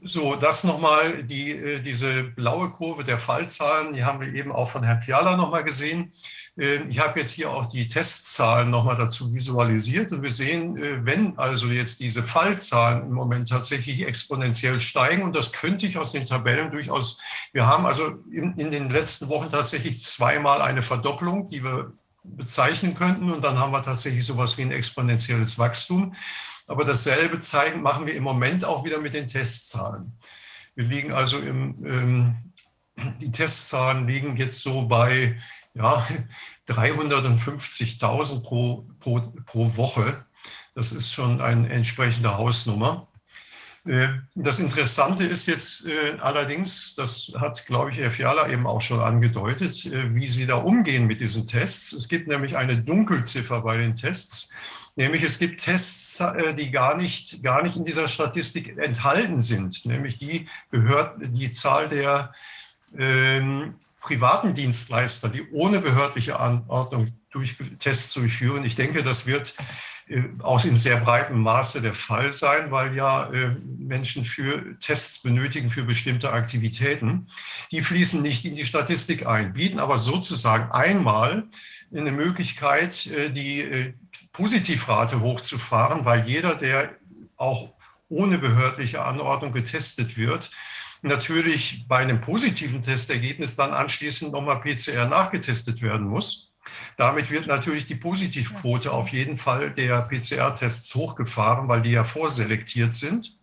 So, 0.02 0.36
das 0.36 0.64
nochmal, 0.64 1.22
die, 1.22 1.52
äh, 1.52 1.80
diese 1.80 2.24
blaue 2.24 2.70
Kurve 2.70 3.04
der 3.04 3.18
Fallzahlen, 3.18 3.92
die 3.92 4.04
haben 4.04 4.20
wir 4.20 4.32
eben 4.34 4.52
auch 4.52 4.70
von 4.70 4.82
Herrn 4.82 5.00
Fiala 5.00 5.36
nochmal 5.36 5.64
gesehen. 5.64 6.12
Ähm, 6.58 6.88
ich 6.88 6.98
habe 6.98 7.20
jetzt 7.20 7.30
hier 7.30 7.50
auch 7.50 7.66
die 7.66 7.88
Testzahlen 7.88 8.70
nochmal 8.70 8.96
dazu 8.96 9.32
visualisiert 9.32 10.12
und 10.12 10.22
wir 10.22 10.30
sehen, 10.30 10.76
äh, 10.76 11.04
wenn 11.04 11.38
also 11.38 11.68
jetzt 11.68 12.00
diese 12.00 12.22
Fallzahlen 12.22 13.02
im 13.06 13.12
Moment 13.12 13.48
tatsächlich 13.48 14.06
exponentiell 14.06 14.80
steigen 14.80 15.22
und 15.22 15.36
das 15.36 15.52
könnte 15.52 15.86
ich 15.86 15.98
aus 15.98 16.12
den 16.12 16.26
Tabellen 16.26 16.70
durchaus, 16.70 17.20
wir 17.52 17.66
haben 17.66 17.86
also 17.86 18.08
in, 18.30 18.54
in 18.58 18.70
den 18.70 18.90
letzten 18.90 19.28
Wochen 19.28 19.48
tatsächlich 19.48 20.02
zweimal 20.02 20.62
eine 20.62 20.82
Verdopplung, 20.82 21.48
die 21.48 21.64
wir 21.64 21.92
bezeichnen 22.24 22.94
könnten 22.94 23.30
und 23.30 23.42
dann 23.42 23.58
haben 23.58 23.72
wir 23.72 23.82
tatsächlich 23.82 24.24
sowas 24.24 24.56
wie 24.56 24.62
ein 24.62 24.72
exponentielles 24.72 25.58
Wachstum. 25.58 26.14
Aber 26.66 26.84
dasselbe 26.84 27.40
zeigen, 27.40 27.82
machen 27.82 28.06
wir 28.06 28.14
im 28.14 28.22
Moment 28.22 28.64
auch 28.64 28.84
wieder 28.84 28.98
mit 29.00 29.14
den 29.14 29.26
Testzahlen. 29.26 30.18
Wir 30.74 30.84
liegen 30.84 31.12
also 31.12 31.38
im, 31.38 31.84
ähm, 31.84 32.36
die 33.20 33.30
Testzahlen 33.30 34.06
liegen 34.06 34.36
jetzt 34.36 34.62
so 34.62 34.86
bei 34.86 35.36
ja, 35.74 36.06
350.000 36.68 38.42
pro, 38.42 38.88
pro, 39.00 39.20
pro 39.46 39.76
Woche. 39.76 40.24
Das 40.74 40.92
ist 40.92 41.12
schon 41.12 41.40
eine 41.40 41.68
entsprechende 41.68 42.36
Hausnummer. 42.36 43.08
Äh, 43.86 44.08
das 44.34 44.58
Interessante 44.58 45.24
ist 45.24 45.46
jetzt 45.46 45.86
äh, 45.86 46.16
allerdings, 46.20 46.94
das 46.94 47.32
hat, 47.38 47.64
glaube 47.66 47.90
ich, 47.90 47.98
Herr 47.98 48.10
Fiala 48.10 48.48
eben 48.48 48.66
auch 48.66 48.80
schon 48.80 49.00
angedeutet, 49.00 49.84
äh, 49.86 50.14
wie 50.14 50.28
Sie 50.28 50.46
da 50.46 50.56
umgehen 50.56 51.06
mit 51.06 51.20
diesen 51.20 51.46
Tests. 51.46 51.92
Es 51.92 52.08
gibt 52.08 52.26
nämlich 52.26 52.56
eine 52.56 52.78
Dunkelziffer 52.82 53.60
bei 53.60 53.76
den 53.76 53.94
Tests. 53.94 54.52
Nämlich 54.96 55.22
es 55.24 55.38
gibt 55.38 55.60
Tests, 55.60 56.20
äh, 56.20 56.54
die 56.54 56.70
gar 56.70 56.96
nicht, 56.96 57.42
gar 57.42 57.62
nicht 57.62 57.76
in 57.76 57.84
dieser 57.84 58.06
Statistik 58.06 58.78
enthalten 58.78 59.38
sind, 59.38 59.84
nämlich 59.86 60.18
die 60.18 60.48
Behörden, 60.70 61.32
die 61.32 61.52
Zahl 61.52 61.88
der 61.88 62.32
ähm, 62.96 63.74
privaten 64.00 64.54
Dienstleister, 64.54 65.28
die 65.28 65.50
ohne 65.50 65.80
behördliche 65.80 66.38
Anordnung 66.38 67.08
durch 67.30 67.56
Tests 67.78 68.12
durchführen. 68.14 68.64
Ich 68.64 68.76
denke, 68.76 69.02
das 69.02 69.26
wird 69.26 69.54
äh, 70.06 70.22
auch 70.40 70.64
in 70.64 70.76
sehr 70.76 70.98
breitem 70.98 71.40
Maße 71.40 71.80
der 71.80 71.94
Fall 71.94 72.32
sein, 72.32 72.70
weil 72.70 72.94
ja 72.94 73.32
äh, 73.32 73.56
Menschen 73.78 74.24
für 74.24 74.78
Tests 74.78 75.18
benötigen 75.18 75.70
für 75.70 75.82
bestimmte 75.82 76.32
Aktivitäten. 76.32 77.26
Die 77.70 77.82
fließen 77.82 78.22
nicht 78.22 78.44
in 78.44 78.54
die 78.54 78.66
Statistik 78.66 79.26
ein, 79.26 79.54
bieten 79.54 79.80
aber 79.80 79.98
sozusagen 79.98 80.70
einmal 80.70 81.48
eine 81.92 82.12
Möglichkeit, 82.12 83.06
äh, 83.06 83.30
die 83.30 83.94
Positivrate 84.34 85.20
hochzufahren, 85.20 86.04
weil 86.04 86.26
jeder, 86.26 86.56
der 86.56 86.96
auch 87.36 87.72
ohne 88.08 88.36
behördliche 88.36 89.02
Anordnung 89.02 89.52
getestet 89.52 90.16
wird, 90.18 90.50
natürlich 91.02 91.86
bei 91.88 91.98
einem 91.98 92.20
positiven 92.20 92.82
Testergebnis 92.82 93.56
dann 93.56 93.72
anschließend 93.72 94.32
nochmal 94.32 94.60
PCR 94.60 95.06
nachgetestet 95.06 95.80
werden 95.82 96.06
muss. 96.06 96.54
Damit 96.96 97.30
wird 97.30 97.46
natürlich 97.46 97.86
die 97.86 97.94
Positivquote 97.94 98.90
auf 98.90 99.08
jeden 99.08 99.36
Fall 99.36 99.70
der 99.70 100.00
PCR-Tests 100.02 100.94
hochgefahren, 100.94 101.68
weil 101.68 101.82
die 101.82 101.92
ja 101.92 102.04
vorselektiert 102.04 102.92
sind. 102.94 103.38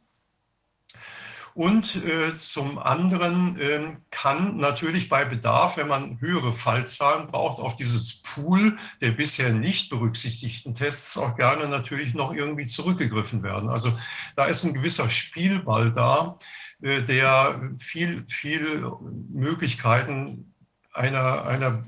Und 1.54 2.04
äh, 2.06 2.38
zum 2.38 2.80
anderen 2.80 3.60
äh, 3.60 3.98
kann 4.10 4.58
natürlich 4.58 5.10
bei 5.10 5.26
Bedarf, 5.26 5.78
wenn 5.78 5.88
man 5.88 6.20
höhere 6.22 6.54
Fallzahlen 6.54 7.28
braucht, 7.28 7.60
auf 7.60 7.76
dieses 7.76 8.22
Pool 8.22 8.78
der 9.02 9.12
bisher 9.12 9.52
nicht 9.52 9.90
berücksichtigten 9.90 10.74
Tests 10.74 11.18
auch 11.18 11.36
gerne 11.36 11.68
natürlich 11.68 12.14
noch 12.14 12.34
irgendwie 12.34 12.68
zurückgegriffen 12.68 13.44
werden. 13.44 13.70
Also 13.70 13.98
da 14.36 14.46
ist 14.46 14.64
ein 14.64 14.74
gewisser 14.74 15.10
Spielball 15.10 15.92
da, 15.92 16.38
äh, 16.82 17.02
der 17.04 17.72
viel, 17.78 18.24
viel 18.28 18.90
Möglichkeiten 19.30 20.54
einer, 20.94 21.46
einer 21.46 21.86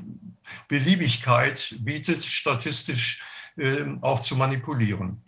Beliebigkeit 0.68 1.76
bietet, 1.80 2.24
statistisch 2.24 3.24
äh, 3.58 3.86
auch 4.02 4.20
zu 4.20 4.36
manipulieren. 4.36 5.23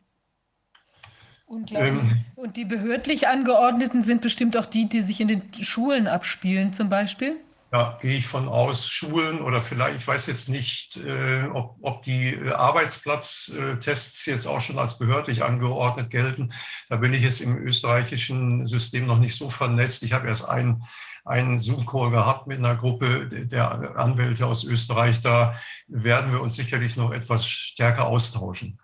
Unglaublich. 1.56 2.12
Ähm, 2.12 2.26
und 2.36 2.58
die 2.58 2.66
behördlich 2.66 3.28
angeordneten 3.28 4.02
sind 4.02 4.22
bestimmt 4.22 4.58
auch 4.58 4.66
die, 4.66 4.90
die 4.90 5.02
sich 5.02 5.22
in 5.22 5.30
den 5.30 5.42
Schulen 5.62 6.08
abspielen, 6.08 6.74
zum 6.74 6.90
Beispiel? 6.90 7.38
Ja, 7.72 7.98
gehe 8.02 8.18
ich 8.18 8.28
von 8.28 8.48
aus, 8.48 8.88
Schulen 8.88 9.42
oder 9.42 9.62
vielleicht, 9.62 9.98
ich 9.98 10.08
weiß 10.08 10.28
jetzt 10.28 10.50
nicht, 10.50 10.98
äh, 10.98 11.46
ob, 11.46 11.78
ob 11.82 12.04
die 12.04 12.34
äh, 12.34 12.52
Arbeitsplatztests 12.52 14.26
jetzt 14.26 14.48
auch 14.48 14.62
schon 14.62 14.80
als 14.80 14.98
behördlich 14.98 15.44
angeordnet 15.44 16.10
gelten. 16.10 16.54
Da 16.90 16.98
bin 16.98 17.14
ich 17.14 17.22
jetzt 17.22 17.40
im 17.40 17.58
österreichischen 17.58 18.66
System 18.66 19.08
noch 19.08 19.18
nicht 19.18 19.36
so 19.36 19.50
vernetzt. 19.50 20.04
Ich 20.04 20.14
habe 20.14 20.28
erst 20.28 20.48
einen, 20.48 20.84
einen 21.24 21.58
Zoom-Call 21.58 22.12
gehabt 22.12 22.48
mit 22.48 22.60
einer 22.60 22.76
Gruppe 22.76 23.28
der 23.30 23.98
Anwälte 23.98 24.46
aus 24.46 24.64
Österreich. 24.66 25.22
Da 25.22 25.56
werden 25.88 26.32
wir 26.32 26.42
uns 26.42 26.56
sicherlich 26.56 26.98
noch 26.98 27.12
etwas 27.12 27.46
stärker 27.48 28.08
austauschen. 28.08 28.78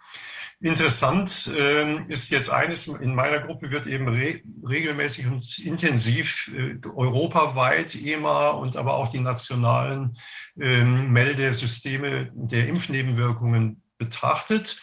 Interessant 0.63 1.51
äh, 1.57 2.03
ist 2.03 2.29
jetzt 2.29 2.51
eines, 2.51 2.85
in 2.85 3.15
meiner 3.15 3.39
Gruppe 3.39 3.71
wird 3.71 3.87
eben 3.87 4.07
re 4.07 4.41
regelmäßig 4.63 5.25
und 5.25 5.57
intensiv 5.57 6.51
äh, 6.55 6.75
europaweit 6.87 7.95
EMA 7.95 8.49
und 8.51 8.77
aber 8.77 8.93
auch 8.93 9.07
die 9.07 9.21
nationalen 9.21 10.15
äh, 10.59 10.83
Meldesysteme 10.83 12.29
der 12.33 12.67
Impfnebenwirkungen 12.67 13.81
betrachtet. 13.97 14.79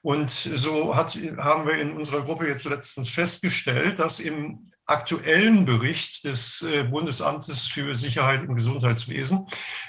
Und 0.00 0.30
so 0.30 0.96
hat, 0.96 1.18
haben 1.36 1.66
wir 1.66 1.74
in 1.74 1.92
unserer 1.92 2.22
Gruppe 2.22 2.48
jetzt 2.48 2.64
letztens 2.64 3.10
festgestellt, 3.10 3.98
dass 3.98 4.20
im 4.20 4.70
aktuellen 4.86 5.66
Bericht 5.66 6.24
des 6.24 6.62
äh, 6.62 6.82
Bundesamtes 6.82 7.66
für 7.66 7.94
Sicherheit 7.94 8.42
im 8.42 8.54
Gesundheitswesen, 8.54 9.46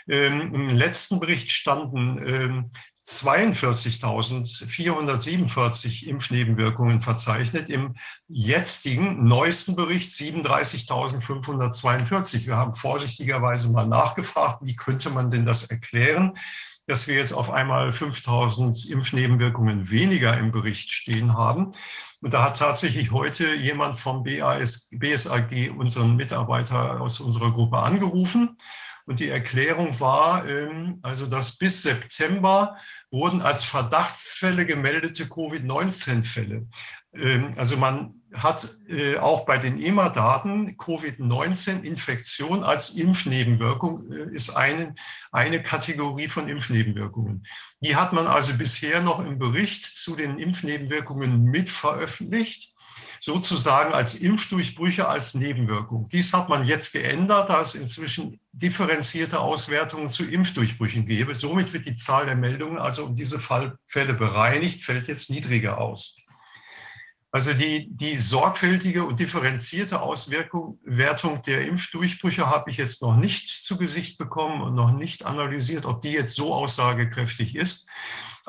ähm, 0.08 0.54
im 0.54 0.70
letzten 0.70 1.20
Bericht 1.20 1.52
standen 1.52 2.22
ähm, 2.28 2.72
42.447 3.12 6.08
Impfnebenwirkungen 6.08 7.02
verzeichnet, 7.02 7.70
im 7.70 7.96
jetzigen 8.28 9.28
neuesten 9.28 9.76
Bericht 9.76 10.12
37.542. 10.14 12.48
Wir 12.48 12.56
haben 12.56 12.74
vorsichtigerweise 12.74 13.70
mal 13.72 13.86
nachgefragt, 13.86 14.62
wie 14.64 14.76
könnte 14.76 15.10
man 15.10 15.30
denn 15.30 15.46
das 15.46 15.70
erklären, 15.70 16.38
dass 16.88 17.08
wir 17.08 17.16
jetzt 17.16 17.34
auf 17.34 17.52
einmal 17.52 17.90
5.000 17.90 18.90
Impfnebenwirkungen 18.90 19.92
weniger 19.92 20.38
im 20.38 20.52
Bericht 20.52 20.92
stehen 20.92 21.36
haben. 21.36 21.74
Und 22.22 22.34
da 22.34 22.44
hat 22.44 22.58
tatsächlich 22.58 23.12
heute 23.12 23.54
jemand 23.56 24.00
vom 24.00 24.24
BAS, 24.24 24.90
BSAG 24.92 25.72
unseren 25.76 26.16
Mitarbeiter 26.16 27.02
aus 27.02 27.20
unserer 27.20 27.52
Gruppe 27.52 27.80
angerufen 27.80 28.58
und 29.06 29.20
die 29.20 29.30
Erklärung 29.30 30.00
war, 30.00 30.48
ähm, 30.48 31.00
also 31.02 31.26
dass 31.26 31.58
bis 31.58 31.84
September 31.84 32.78
wurden 33.10 33.42
als 33.42 33.64
Verdachtsfälle 33.64 34.66
gemeldete 34.66 35.28
Covid-19-Fälle. 35.28 36.68
Ähm, 37.14 37.54
also 37.58 37.78
man 37.78 38.16
hat 38.34 38.70
äh, 38.88 39.18
auch 39.18 39.46
bei 39.46 39.58
den 39.58 39.82
EMA-Daten 39.82 40.78
Covid-19-Infektion 40.78 42.64
als 42.64 42.92
Impfnebenwirkung 42.92 44.12
äh, 44.12 44.34
ist 44.34 44.52
eine, 44.52 44.96
eine 45.32 45.62
Kategorie 45.62 46.30
von 46.30 46.48
Impfnebenwirkungen. 46.48 47.44
Die 47.82 47.96
hat 47.96 48.14
man 48.14 48.28
also 48.28 48.54
bisher 48.54 49.02
noch 49.02 49.20
im 49.20 49.38
Bericht 49.38 49.84
zu 49.84 50.16
den 50.16 50.40
Impfnebenwirkungen 50.40 51.44
mit 51.44 51.70
veröffentlicht 51.70 52.74
sozusagen 53.24 53.94
als 53.94 54.16
Impfdurchbrüche 54.16 55.08
als 55.08 55.36
Nebenwirkung. 55.36 56.10
Dies 56.10 56.34
hat 56.34 56.50
man 56.50 56.66
jetzt 56.66 56.92
geändert, 56.92 57.50
da 57.50 57.62
es 57.62 57.76
inzwischen 57.76 58.40
differenzierte 58.52 59.40
Auswertungen 59.40 60.10
zu 60.10 60.26
Impfdurchbrüchen 60.26 61.06
gäbe. 61.06 61.36
Somit 61.36 61.72
wird 61.72 61.86
die 61.86 61.94
Zahl 61.94 62.26
der 62.26 62.36
Meldungen 62.36 62.80
also 62.80 63.06
um 63.06 63.16
diese 63.16 63.40
Fälle 63.40 64.14
bereinigt, 64.16 64.84
fällt 64.84 65.08
jetzt 65.08 65.30
niedriger 65.30 65.78
aus. 65.78 66.18
Also 67.32 67.54
die, 67.54 67.96
die 67.96 68.18
sorgfältige 68.18 69.06
und 69.06 69.20
differenzierte 69.20 70.02
Auswertung 70.02 70.80
der 71.46 71.66
Impfdurchbrüche 71.68 72.48
habe 72.48 72.72
ich 72.72 72.78
jetzt 72.78 73.04
noch 73.04 73.16
nicht 73.16 73.48
zu 73.48 73.78
Gesicht 73.78 74.18
bekommen 74.18 74.62
und 74.62 74.74
noch 74.74 74.92
nicht 74.92 75.26
analysiert, 75.26 75.86
ob 75.86 76.02
die 76.02 76.12
jetzt 76.12 76.36
so 76.36 76.56
aussagekräftig 76.56 77.56
ist. 77.56 77.88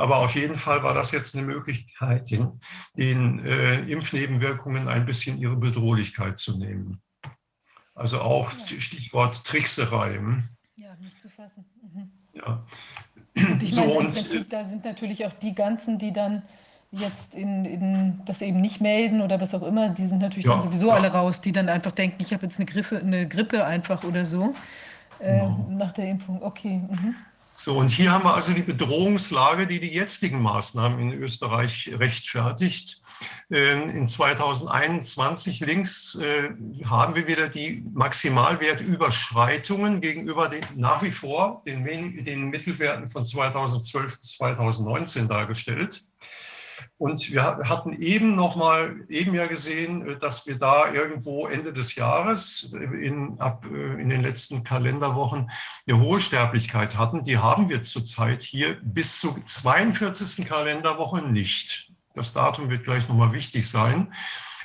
Aber 0.03 0.17
auf 0.17 0.35
jeden 0.35 0.59
Fall 0.59 0.83
war 0.83 0.95
das 0.95 1.13
jetzt 1.13 1.37
eine 1.37 1.47
Möglichkeit, 1.47 2.29
den, 2.29 2.61
den 2.97 3.39
äh, 3.47 3.83
Impfnebenwirkungen 3.83 4.89
ein 4.89 5.07
bisschen 5.07 5.39
ihre 5.39 5.55
Bedrohlichkeit 5.55 6.39
zu 6.39 6.59
nehmen. 6.59 7.01
Also 7.95 8.21
auch 8.21 8.51
Stichwort 8.51 9.45
Trickserei. 9.45 10.15
Hm? 10.17 10.43
Ja, 10.75 10.97
nicht 10.97 11.23
zu 11.23 11.29
fassen. 11.29 11.65
Mhm. 11.81 12.11
Ja. 12.35 12.67
Und 13.37 13.63
ich 13.63 13.77
meine, 13.77 13.93
so, 13.93 14.01
im 14.01 14.07
Prinzip, 14.11 14.51
da 14.51 14.65
sind 14.65 14.85
natürlich 14.85 15.25
auch 15.25 15.35
die 15.35 15.55
ganzen, 15.55 16.01
die 16.01 16.13
dann 16.13 16.43
jetzt 16.91 17.37
in, 17.37 17.65
in 17.65 18.23
das 18.25 18.43
eben 18.43 18.61
nicht 18.61 18.81
melden 18.81 19.21
oder 19.21 19.41
was 19.41 19.55
auch 19.55 19.63
immer, 19.63 19.91
die 19.91 20.09
sind 20.09 20.19
natürlich 20.19 20.47
ja, 20.47 20.55
dann 20.55 20.63
sowieso 20.63 20.89
ja. 20.89 20.95
alle 20.95 21.13
raus, 21.13 21.41
die 21.41 21.53
dann 21.53 21.69
einfach 21.69 21.93
denken, 21.93 22.17
ich 22.21 22.33
habe 22.33 22.43
jetzt 22.43 22.59
eine 22.59 22.67
Grippe, 22.67 22.99
eine 22.99 23.29
Grippe 23.29 23.65
einfach 23.65 24.03
oder 24.03 24.27
so 24.27 24.53
äh, 25.21 25.39
genau. 25.39 25.69
nach 25.71 25.93
der 25.93 26.09
Impfung. 26.09 26.43
Okay. 26.43 26.83
Mhm. 26.91 27.15
So, 27.65 27.79
und 27.79 27.93
hier 27.93 28.11
haben 28.11 28.25
wir 28.25 28.35
also 28.35 28.53
die 28.53 28.65
Bedrohungslage, 28.65 29.69
die 29.69 29.79
die 29.79 29.93
jetzigen 29.93 30.43
Maßnahmen 30.43 30.99
in 30.99 31.13
Österreich 31.13 31.93
rechtfertigt. 31.97 33.01
Ähm, 33.53 33.89
in 33.89 34.09
2021 34.09 35.61
links 35.61 36.17
äh, 36.17 36.51
haben 36.85 37.15
wir 37.15 37.29
wieder 37.29 37.49
die 37.49 37.85
Maximalwertüberschreitungen 37.95 40.01
gegenüber 40.01 40.49
den, 40.49 40.65
nach 40.75 41.05
wie 41.05 41.13
vor 41.13 41.63
den, 41.65 41.85
den 42.25 42.51
Mittelwerten 42.51 43.07
von 43.07 43.25
2012 43.25 44.19
bis 44.19 44.39
2019 44.39 45.29
dargestellt. 45.29 46.03
Und 47.03 47.33
wir 47.33 47.43
hatten 47.43 47.95
eben 47.95 48.37
noch 48.37 48.55
mal 48.55 48.95
eben 49.09 49.35
ja 49.35 49.49
gesehen, 49.49 50.07
äh, 50.07 50.17
dass 50.21 50.47
wir 50.47 50.57
da 50.57 50.93
irgendwo 50.93 51.49
Ende 51.49 51.73
des 51.73 51.97
Jahres 51.97 52.73
äh, 52.79 52.79
in, 52.79 53.41
ab, 53.41 53.67
äh, 53.67 54.01
in 54.01 54.09
den 54.09 54.21
letzten 54.21 54.63
Kalenderwochen 54.63 55.51
eine 55.85 56.01
hohe 56.01 56.21
Sterblichkeit 56.21 56.97
hatten. 56.97 57.25
Die 57.25 57.39
haben 57.39 57.69
wir 57.69 57.83
zurzeit 57.83 58.45
hier 58.45 58.79
bis 58.85 59.19
zur 59.19 59.45
42. 59.45 60.47
Kalenderwoche 60.47 61.23
nicht. 61.23 61.91
Das 62.15 62.35
Datum 62.35 62.71
wird 62.71 62.85
gleich 62.85 63.09
noch 63.09 63.17
mal 63.17 63.33
wichtig 63.33 63.69
sein. 63.69 64.15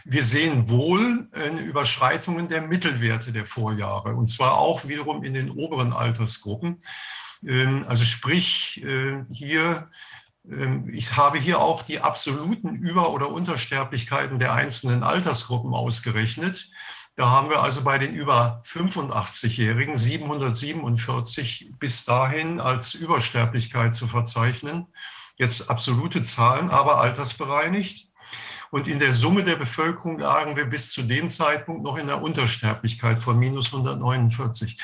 Wir 0.05 0.23
sehen 0.23 0.69
wohl 0.69 1.27
Überschreitungen 1.65 2.47
der 2.49 2.61
Mittelwerte 2.61 3.31
der 3.31 3.47
Vorjahre 3.47 4.15
und 4.15 4.27
zwar 4.27 4.59
auch 4.59 4.87
wiederum 4.87 5.23
in 5.23 5.33
den 5.33 5.49
oberen 5.49 5.91
Altersgruppen. 5.91 6.81
Ähm, 7.43 7.83
also 7.87 8.05
sprich 8.05 8.85
hier 9.31 9.89
ich 10.91 11.17
habe 11.17 11.37
hier 11.39 11.59
auch 11.59 11.81
die 11.83 11.99
absoluten 11.99 12.75
Über- 12.75 13.09
oder 13.11 13.29
Untersterblichkeiten 13.29 14.39
der 14.39 14.53
einzelnen 14.53 15.03
Altersgruppen 15.03 15.73
ausgerechnet. 15.73 16.69
Da 17.15 17.29
haben 17.29 17.49
wir 17.49 17.61
also 17.61 17.83
bei 17.83 17.97
den 17.97 18.13
über 18.13 18.61
85-Jährigen 18.63 19.97
747 19.97 21.73
bis 21.79 22.05
dahin 22.05 22.59
als 22.59 22.93
Übersterblichkeit 22.93 23.95
zu 23.95 24.07
verzeichnen. 24.07 24.87
Jetzt 25.35 25.69
absolute 25.69 26.23
Zahlen, 26.23 26.69
aber 26.69 27.01
altersbereinigt. 27.01 28.07
Und 28.69 28.87
in 28.87 28.99
der 28.99 29.13
Summe 29.13 29.43
der 29.43 29.55
Bevölkerung 29.55 30.19
lagen 30.19 30.55
wir 30.55 30.65
bis 30.65 30.91
zu 30.91 31.01
dem 31.01 31.29
Zeitpunkt 31.29 31.83
noch 31.83 31.97
in 31.97 32.07
der 32.07 32.21
Untersterblichkeit 32.21 33.19
von 33.19 33.39
minus 33.39 33.73
149. 33.73 34.77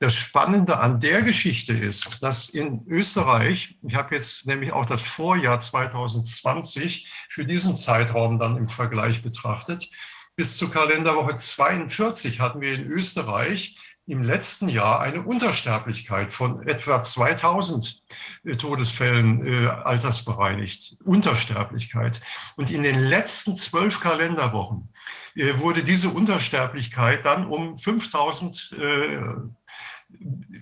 Das 0.00 0.14
Spannende 0.14 0.78
an 0.78 1.00
der 1.00 1.22
Geschichte 1.22 1.72
ist, 1.72 2.22
dass 2.22 2.48
in 2.48 2.86
Österreich, 2.86 3.76
ich 3.82 3.96
habe 3.96 4.14
jetzt 4.14 4.46
nämlich 4.46 4.72
auch 4.72 4.86
das 4.86 5.00
Vorjahr 5.00 5.58
2020 5.58 7.12
für 7.28 7.44
diesen 7.44 7.74
Zeitraum 7.74 8.38
dann 8.38 8.56
im 8.56 8.68
Vergleich 8.68 9.22
betrachtet, 9.22 9.90
bis 10.36 10.56
zur 10.56 10.70
Kalenderwoche 10.70 11.34
42 11.34 12.38
hatten 12.38 12.60
wir 12.60 12.74
in 12.74 12.86
Österreich 12.86 13.76
im 14.08 14.22
letzten 14.22 14.70
Jahr 14.70 15.00
eine 15.00 15.22
Untersterblichkeit 15.22 16.32
von 16.32 16.66
etwa 16.66 17.02
2000 17.02 18.02
äh, 18.44 18.56
Todesfällen 18.56 19.46
äh, 19.46 19.66
altersbereinigt. 19.68 20.96
Untersterblichkeit. 21.04 22.20
Und 22.56 22.70
in 22.70 22.82
den 22.82 22.98
letzten 22.98 23.54
zwölf 23.54 24.00
Kalenderwochen 24.00 24.88
äh, 25.36 25.58
wurde 25.58 25.84
diese 25.84 26.08
Untersterblichkeit 26.08 27.26
dann 27.26 27.46
um 27.46 27.76
5000 27.76 28.78
äh, 28.80 29.18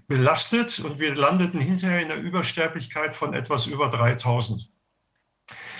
belastet 0.08 0.80
und 0.80 0.98
wir 0.98 1.14
landeten 1.14 1.60
hinterher 1.60 2.00
in 2.00 2.08
der 2.08 2.18
Übersterblichkeit 2.18 3.14
von 3.14 3.32
etwas 3.32 3.66
über 3.66 3.88
3000. 3.88 4.70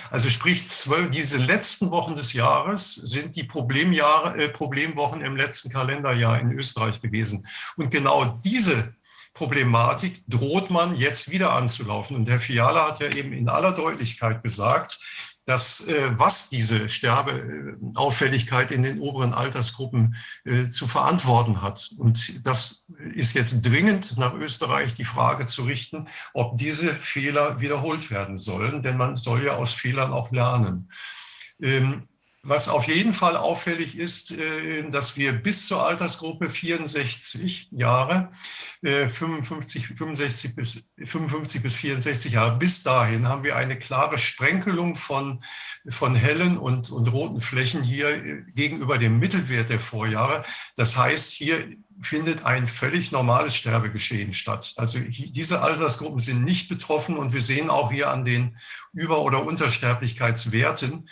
Also 0.09 0.29
sprich, 0.29 0.67
zwölf, 0.69 1.11
diese 1.11 1.37
letzten 1.37 1.91
Wochen 1.91 2.15
des 2.15 2.33
Jahres 2.33 2.95
sind 2.95 3.35
die 3.35 3.43
Problemjahre, 3.43 4.37
äh, 4.37 4.49
Problemwochen 4.49 5.21
im 5.21 5.35
letzten 5.35 5.69
Kalenderjahr 5.69 6.39
in 6.39 6.51
Österreich 6.51 7.01
gewesen. 7.01 7.47
Und 7.75 7.91
genau 7.91 8.39
diese 8.43 8.93
Problematik 9.37 10.23
droht 10.27 10.71
man 10.71 10.95
jetzt 10.95 11.29
wieder 11.29 11.53
anzulaufen. 11.53 12.15
Und 12.15 12.27
Herr 12.27 12.39
Fiala 12.39 12.87
hat 12.87 12.99
ja 12.99 13.09
eben 13.09 13.33
in 13.33 13.49
aller 13.49 13.71
Deutlichkeit 13.71 14.41
gesagt, 14.41 14.99
dass 15.47 15.87
äh, 15.87 16.09
was 16.11 16.49
diese 16.49 16.89
Sterbeauffälligkeit 16.89 18.69
in 18.69 18.83
den 18.83 18.99
oberen 18.99 19.33
Altersgruppen 19.33 20.15
äh, 20.43 20.65
zu 20.65 20.87
verantworten 20.87 21.61
hat. 21.61 21.91
Und 21.97 22.45
das 22.45 22.85
ist 23.13 23.33
jetzt 23.33 23.61
dringend 23.65 24.17
nach 24.17 24.33
Österreich 24.33 24.93
die 24.93 25.05
Frage 25.05 25.47
zu 25.47 25.63
richten, 25.63 26.09
ob 26.33 26.57
diese 26.57 26.93
Fehler 26.93 27.61
wiederholt 27.61 28.11
werden 28.11 28.35
sollen, 28.35 28.81
denn 28.81 28.97
man 28.97 29.15
soll 29.15 29.45
ja 29.45 29.55
aus 29.55 29.73
Fehlern 29.73 30.11
auch 30.11 30.31
lernen. 30.31 30.89
Ähm, 32.47 32.49
was 32.49 32.67
auf 32.67 32.87
jeden 32.87 33.13
Fall 33.13 33.37
auffällig 33.37 33.97
ist, 33.97 34.31
äh, 34.31 34.89
dass 34.89 35.17
wir 35.17 35.33
bis 35.33 35.67
zur 35.67 35.85
Altersgruppe 35.85 36.49
64 36.49 37.69
Jahre, 37.71 38.29
55, 38.81 39.91
äh, 39.91 39.95
65 39.95 40.55
bis, 40.55 40.91
55 41.03 41.61
bis 41.61 41.75
64 41.75 42.33
Jahre, 42.33 42.57
bis 42.57 42.83
dahin 42.83 43.27
haben 43.27 43.43
wir 43.43 43.55
eine 43.55 43.77
klare 43.77 44.17
Sprenkelung 44.17 44.95
von, 44.95 45.43
von 45.89 46.15
hellen 46.15 46.57
und, 46.57 46.91
und 46.91 47.11
roten 47.11 47.41
Flächen 47.41 47.83
hier 47.83 48.09
äh, 48.09 48.43
gegenüber 48.53 48.97
dem 48.97 49.19
Mittelwert 49.19 49.69
der 49.69 49.79
Vorjahre. 49.79 50.43
Das 50.75 50.97
heißt, 50.97 51.33
hier 51.33 51.67
findet 51.99 52.45
ein 52.45 52.67
völlig 52.67 53.11
normales 53.11 53.55
Sterbegeschehen 53.55 54.31
statt. 54.31 54.73
Also 54.77 54.99
diese 54.99 55.63
Altersgruppen 55.63 56.19
sind 56.19 56.43
nicht 56.43 56.69
betroffen 56.69 57.17
und 57.17 57.33
wir 57.33 57.41
sehen 57.41 57.71
auch 57.71 57.91
hier 57.91 58.11
an 58.11 58.23
den 58.23 58.55
Über- 58.93 59.21
oder 59.21 59.43
Untersterblichkeitswerten, 59.43 61.09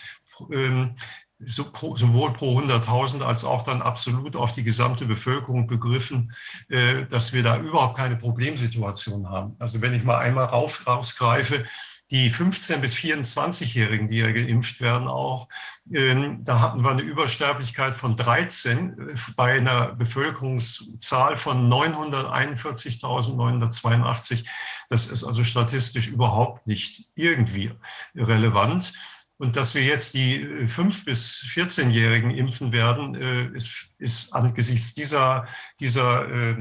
ähm, 1.39 1.47
sowohl 1.47 2.33
pro 2.33 2.59
100.000 2.59 3.21
als 3.21 3.43
auch 3.43 3.63
dann 3.63 3.81
absolut 3.81 4.35
auf 4.35 4.53
die 4.53 4.63
gesamte 4.63 5.05
Bevölkerung 5.05 5.67
begriffen, 5.67 6.33
äh, 6.69 7.05
dass 7.05 7.33
wir 7.33 7.43
da 7.43 7.57
überhaupt 7.57 7.97
keine 7.97 8.15
Problemsituation 8.15 9.29
haben. 9.29 9.55
Also 9.59 9.81
wenn 9.81 9.93
ich 9.93 10.03
mal 10.03 10.19
einmal 10.19 10.45
rauf, 10.45 10.87
rausgreife, 10.87 11.65
die 12.11 12.31
15- 12.31 12.77
bis 12.77 12.93
24-Jährigen, 12.95 14.07
die 14.07 14.19
ja 14.19 14.31
geimpft 14.31 14.79
werden 14.79 15.07
auch, 15.07 15.47
ähm, 15.91 16.43
da 16.43 16.59
hatten 16.59 16.83
wir 16.83 16.91
eine 16.91 17.01
Übersterblichkeit 17.01 17.95
von 17.95 18.15
13 18.15 18.89
äh, 18.89 19.15
bei 19.35 19.53
einer 19.53 19.93
Bevölkerungszahl 19.93 21.35
von 21.35 21.67
941.982. 21.67 24.45
Das 24.89 25.07
ist 25.07 25.23
also 25.23 25.43
statistisch 25.43 26.07
überhaupt 26.07 26.67
nicht 26.67 27.09
irgendwie 27.15 27.71
relevant. 28.15 28.93
Und 29.37 29.57
dass 29.57 29.75
wir 29.75 29.83
jetzt 29.83 30.13
die 30.13 30.45
5- 30.45 31.01
äh, 31.01 31.05
bis 31.05 31.45
14-Jährigen 31.53 32.31
impfen 32.31 32.71
werden, 32.71 33.15
äh, 33.15 33.47
ist, 33.55 33.93
ist 33.97 34.33
angesichts 34.33 34.93
dieser, 34.93 35.47
dieser 35.79 36.29
äh, 36.29 36.57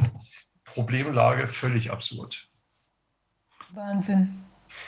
Problemlage 0.65 1.47
völlig 1.47 1.93
absurd. 1.93 2.49
Wahnsinn. 3.73 4.45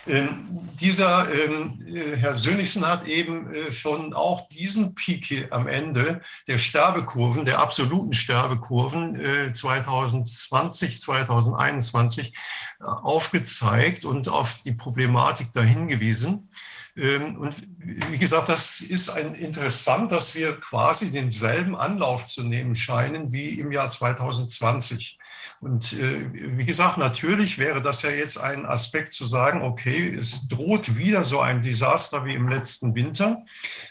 Ähm, 0.07 0.47
dieser 0.81 1.33
ähm, 1.33 1.83
äh, 1.87 2.17
Herr 2.17 2.35
Sönnigsen 2.35 2.87
hat 2.87 3.07
eben 3.07 3.53
äh, 3.53 3.73
schon 3.73 4.15
auch 4.15 4.49
diesen 4.49 4.95
Peak 4.95 5.49
am 5.51 5.67
Ende 5.67 6.23
der 6.47 6.59
Sterbekurven, 6.59 7.45
der 7.45 7.59
absoluten 7.59 8.13
Sterbekurven 8.13 9.19
äh, 9.21 9.53
2020, 9.53 11.01
2021 11.01 12.33
äh, 12.81 12.85
aufgezeigt 12.85 14.05
und 14.05 14.29
auf 14.29 14.63
die 14.63 14.73
Problematik 14.73 15.53
da 15.53 15.63
hingewiesen. 15.63 16.51
Ähm, 16.97 17.37
und 17.37 17.55
wie 17.79 18.19
gesagt, 18.19 18.49
das 18.49 18.81
ist 18.81 19.11
ein 19.11 19.35
interessant, 19.35 20.13
dass 20.13 20.35
wir 20.35 20.59
quasi 20.59 21.13
denselben 21.13 21.77
Anlauf 21.77 22.27
zu 22.27 22.43
nehmen 22.43 22.75
scheinen 22.75 23.33
wie 23.33 23.61
im 23.61 23.71
Jahr 23.71 23.89
2020. 23.89 25.19
Und 25.61 25.93
äh, 25.95 26.31
wie 26.33 26.65
gesagt, 26.65 26.99
natürlich 26.99 27.59
wäre 27.59 27.83
das 27.83 28.03
ja 28.03 28.11
jetzt 28.11 28.39
ein 28.39 28.67
Aspekt 28.67 29.13
zu 29.13 29.25
sagen, 29.25 29.63
okay, 29.63 30.15
es 30.15 30.49
droht 30.49 30.97
wieder 30.97 31.25
so 31.25 31.41
ein 31.41 31.63
Desaster 31.63 32.25
wie 32.25 32.35
im 32.35 32.49
letzten 32.49 32.95
Winter. 32.95 33.45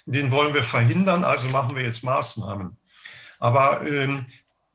Den 0.05 0.31
wollen 0.31 0.53
wir 0.53 0.63
verhindern, 0.63 1.23
also 1.23 1.49
machen 1.49 1.75
wir 1.75 1.83
jetzt 1.83 2.03
Maßnahmen. 2.03 2.77
Aber 3.39 3.85
ähm, 3.85 4.25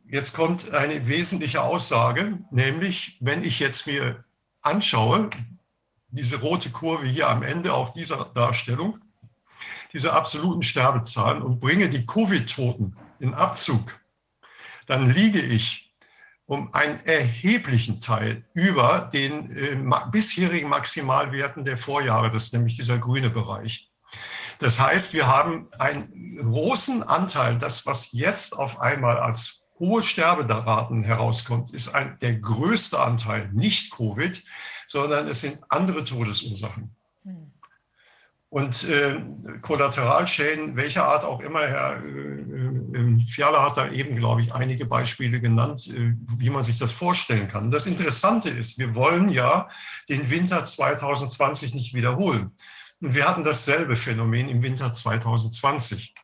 jetzt 0.07 0.35
kommt 0.35 0.73
eine 0.73 1.07
wesentliche 1.09 1.63
Aussage, 1.63 2.39
nämlich 2.51 3.17
wenn 3.21 3.45
ich 3.45 3.59
jetzt 3.61 3.87
mir 3.87 4.25
anschaue, 4.63 5.31
diese 6.11 6.41
rote 6.41 6.71
Kurve 6.71 7.07
hier 7.07 7.29
am 7.29 7.43
Ende 7.43 7.75
auch 7.75 7.91
dieser 7.91 8.25
Darstellung, 8.35 8.99
diese 9.93 10.13
absoluten 10.13 10.63
Sterbezahlen 10.63 11.43
und 11.43 11.61
bringe 11.61 11.89
die 11.89 12.07
Covid-Toten 12.07 12.97
in 13.19 13.35
Abzug, 13.35 14.01
dann 14.87 15.11
liege 15.11 15.41
ich 15.41 15.95
um 16.47 16.75
einen 16.75 16.99
erheblichen 17.05 18.01
Teil 18.01 18.45
über 18.55 19.09
den 19.13 19.57
äh, 19.57 19.77
bisherigen 20.11 20.69
Maximalwerten 20.69 21.65
der 21.65 21.77
Vorjahre, 21.77 22.29
das 22.29 22.47
ist 22.47 22.53
nämlich 22.55 22.77
dieser 22.77 22.99
grüne 22.99 23.31
Bereich. 23.31 23.89
Das 24.59 24.81
heißt, 24.81 25.15
wir 25.15 25.29
haben 25.29 25.69
einen 25.79 26.37
großen 26.43 27.03
Anteil, 27.05 27.57
das, 27.59 27.87
was 27.87 28.13
jetzt 28.13 28.59
auf 28.59 28.81
einmal 28.81 29.19
als 29.19 29.69
hohe 29.79 30.03
Sterberaten 30.03 31.03
herauskommt, 31.03 31.73
ist 31.73 31.89
ein, 31.95 32.19
der 32.21 32.35
größte 32.35 33.01
Anteil 33.01 33.49
nicht 33.53 33.93
Covid, 33.93 34.43
sondern 34.91 35.29
es 35.29 35.41
sind 35.41 35.59
andere 35.69 36.03
Todesursachen. 36.03 36.91
Hm. 37.23 37.53
Und 38.49 38.89
äh, 38.89 39.21
Kollateralschäden, 39.63 40.75
welcher 40.75 41.05
Art 41.05 41.25
auch 41.25 41.39
immer, 41.39 41.61
Herr 41.69 42.03
äh, 42.03 43.21
Fiala 43.29 43.63
hat 43.63 43.77
da 43.77 43.89
eben, 43.89 44.17
glaube 44.17 44.41
ich, 44.41 44.53
einige 44.53 44.87
Beispiele 44.87 45.39
genannt, 45.39 45.87
äh, 45.95 46.15
wie 46.39 46.51
man 46.51 46.65
sich 46.65 46.79
das 46.79 46.93
vorstellen 46.93 47.47
kann. 47.47 47.71
Das 47.71 47.87
Interessante 47.87 48.51
ist, 48.51 48.81
wir 48.81 48.97
wollen 48.97 49.29
ja 49.29 49.69
den 50.09 50.29
Winter 50.29 50.65
2020 50.65 51.73
nicht 51.75 51.95
wiederholen. 51.95 52.51
Und 53.01 53.15
wir 53.15 53.29
hatten 53.29 53.45
dasselbe 53.45 53.95
Phänomen 53.95 54.49
im 54.49 54.61
Winter 54.65 54.93
2020. 54.93 56.15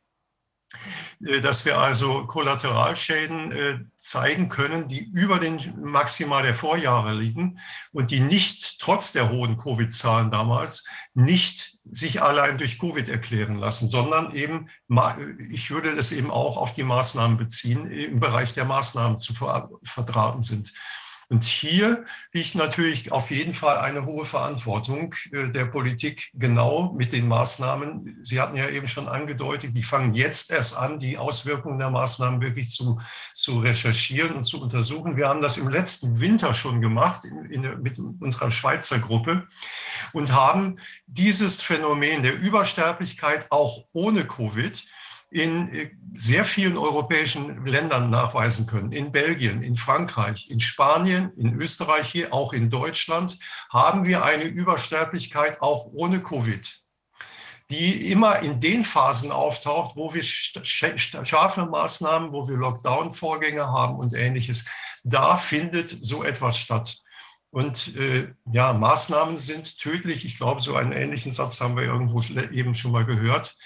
Äh, 1.25 1.41
dass 1.41 1.65
wir 1.65 1.79
also 1.79 2.27
Kollateralschäden 2.27 3.53
äh, 3.53 3.79
zeigen 3.97 4.49
können, 4.49 4.89
die 4.89 5.05
über 5.05 5.39
den 5.39 5.59
Maximal 5.83 6.43
der 6.43 6.55
Vorjahre 6.55 7.15
liegen 7.15 7.59
und 7.93 8.11
die 8.11 8.21
nicht, 8.21 8.79
trotz 8.81 9.13
der 9.13 9.31
hohen 9.31 9.57
Covid-Zahlen 9.57 10.31
damals, 10.31 10.87
nicht 11.15 11.79
sich 11.91 12.21
allein 12.23 12.59
durch 12.59 12.79
Covid 12.79 13.09
erklären 13.09 13.57
lassen, 13.57 13.89
sondern 13.89 14.33
eben, 14.33 14.69
ich 15.51 15.71
würde 15.71 15.95
das 15.95 16.11
eben 16.11 16.31
auch 16.31 16.57
auf 16.57 16.75
die 16.75 16.83
Maßnahmen 16.83 17.37
beziehen, 17.37 17.89
im 17.91 18.19
Bereich 18.19 18.55
der 18.55 18.65
Maßnahmen 18.65 19.19
zu 19.19 19.35
verdrahten 19.83 20.43
sind. 20.43 20.73
Und 21.29 21.43
hier 21.43 22.05
liegt 22.33 22.55
natürlich 22.55 23.11
auf 23.11 23.33
jeden 23.33 23.53
Fall 23.53 23.79
eine 23.79 24.05
hohe 24.05 24.25
Verantwortung 24.25 25.13
äh, 25.33 25.49
der 25.49 25.65
Politik 25.65 26.31
genau 26.35 26.93
mit 26.93 27.13
den 27.13 27.27
Maßnahmen. 27.27 28.21
Sie 28.23 28.41
hatten 28.41 28.55
ja 28.55 28.69
eben 28.69 28.87
schon 28.87 29.09
angedeutet, 29.09 29.75
die 29.75 29.83
fangen 29.83 30.15
jetzt 30.15 30.53
erst 30.53 30.77
an, 30.77 31.01
die 31.01 31.19
Auswirkungen 31.19 31.79
der 31.79 31.91
Maßnahmen 31.91 32.41
wirklich 32.41 32.71
zu, 32.71 33.01
zu 33.35 33.59
recherchieren 33.59 34.37
und 34.37 34.45
zu 34.45 34.63
untersuchen. 34.63 35.17
Wir 35.17 35.29
haben 35.29 35.41
das 35.41 35.57
im 35.57 35.69
letzten 35.69 36.21
Winter 36.21 36.55
schon 36.55 36.81
gemacht 36.81 37.25
in, 37.25 37.51
in, 37.51 37.83
mit 37.83 37.99
unserer 37.99 38.53
Schweizer 38.53 39.01
Gruppe 39.01 39.49
und 40.13 40.33
haben 40.33 40.77
dieses 41.07 41.61
Phänomen 41.61 42.23
der 42.23 42.39
Übersterblichkeit 42.39 43.51
auch 43.51 43.85
ohne 43.93 44.27
Covid 44.27 44.85
in 45.37 45.69
äh, 45.69 45.91
sehr 46.15 46.47
vielen 46.47 46.79
europäischen 46.79 47.67
Ländern 47.67 48.09
nachweisen 48.09 48.67
können. 48.67 48.91
In 48.91 49.13
Belgien, 49.13 49.63
in 49.63 49.75
Frankreich, 49.75 50.49
in 50.51 50.61
Spanien, 50.61 51.31
in 51.37 51.61
Österreich, 51.61 52.09
hier 52.09 52.33
auch 52.33 52.55
in 52.55 52.71
Deutschland 52.71 53.39
haben 53.71 54.07
wir 54.07 54.25
eine 54.25 54.45
Übersterblichkeit 54.45 55.61
auch 55.61 55.87
ohne 55.93 56.23
Covid 56.23 56.81
die 57.69 58.13
immer 58.13 58.39
in 58.39 58.61
den 58.61 58.85
Phasen 58.85 59.33
auftaucht, 59.33 59.97
wo 59.97 60.15
wir 60.15 60.23
scharfe 60.23 61.67
Maßnahmen, 61.67 62.31
wo 62.31 62.47
wir 62.47 62.57
Lockdown-Vorgänge 62.57 63.67
haben 63.67 63.97
und 63.97 64.15
ähnliches. 64.15 64.67
Da 65.03 65.37
findet 65.37 65.91
so 65.91 66.23
etwas 66.23 66.59
statt. 66.59 66.97
Und 67.51 67.97
äh, 67.97 68.29
ja, 68.53 68.73
Maßnahmen 68.73 69.39
sind 69.39 69.79
tödlich. 69.79 70.25
Ich 70.25 70.37
glaube, 70.37 70.61
so 70.61 70.77
einen 70.77 70.93
ähnlichen 70.93 71.33
Satz 71.33 71.61
haben 71.61 71.75
wir 71.75 71.83
irgendwo 71.83 72.23
eben 72.53 72.77
schon 72.77 72.93
mal 72.93 73.05
gehört. 73.05 73.57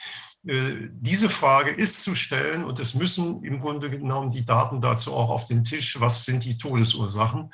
Äh, 0.46 0.88
diese 0.92 1.28
Frage 1.28 1.70
ist 1.70 2.02
zu 2.02 2.14
stellen 2.14 2.64
und 2.64 2.80
es 2.80 2.94
müssen 2.94 3.44
im 3.44 3.60
Grunde 3.60 3.90
genommen 3.90 4.30
die 4.30 4.44
Daten 4.44 4.80
dazu 4.80 5.14
auch 5.14 5.30
auf 5.30 5.46
den 5.46 5.64
Tisch. 5.64 6.00
Was 6.00 6.24
sind 6.24 6.44
die 6.44 6.56
Todesursachen? 6.56 7.50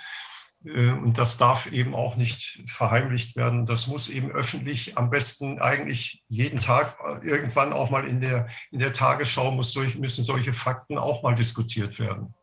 Äh, 0.64 0.90
und 0.90 1.18
das 1.18 1.36
darf 1.36 1.66
eben 1.66 1.94
auch 1.94 2.16
nicht 2.16 2.62
verheimlicht 2.66 3.36
werden. 3.36 3.66
Das 3.66 3.86
muss 3.86 4.08
eben 4.08 4.30
öffentlich, 4.30 4.96
am 4.96 5.10
besten 5.10 5.60
eigentlich 5.60 6.22
jeden 6.28 6.60
Tag 6.60 6.96
äh, 7.04 7.26
irgendwann 7.26 7.72
auch 7.72 7.90
mal 7.90 8.06
in 8.06 8.20
der, 8.20 8.48
in 8.70 8.78
der 8.78 8.92
Tagesschau 8.92 9.50
muss 9.50 9.72
durch, 9.72 9.96
müssen 9.96 10.24
solche 10.24 10.52
Fakten 10.52 10.98
auch 10.98 11.22
mal 11.22 11.34
diskutiert 11.34 11.98
werden 11.98 12.34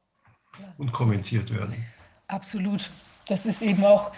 und 0.77 0.91
kommentiert 0.91 1.53
werden. 1.53 1.85
Absolut. 2.27 2.89
Das 3.27 3.45
ist 3.45 3.61
eben 3.61 3.85
auch 3.85 4.11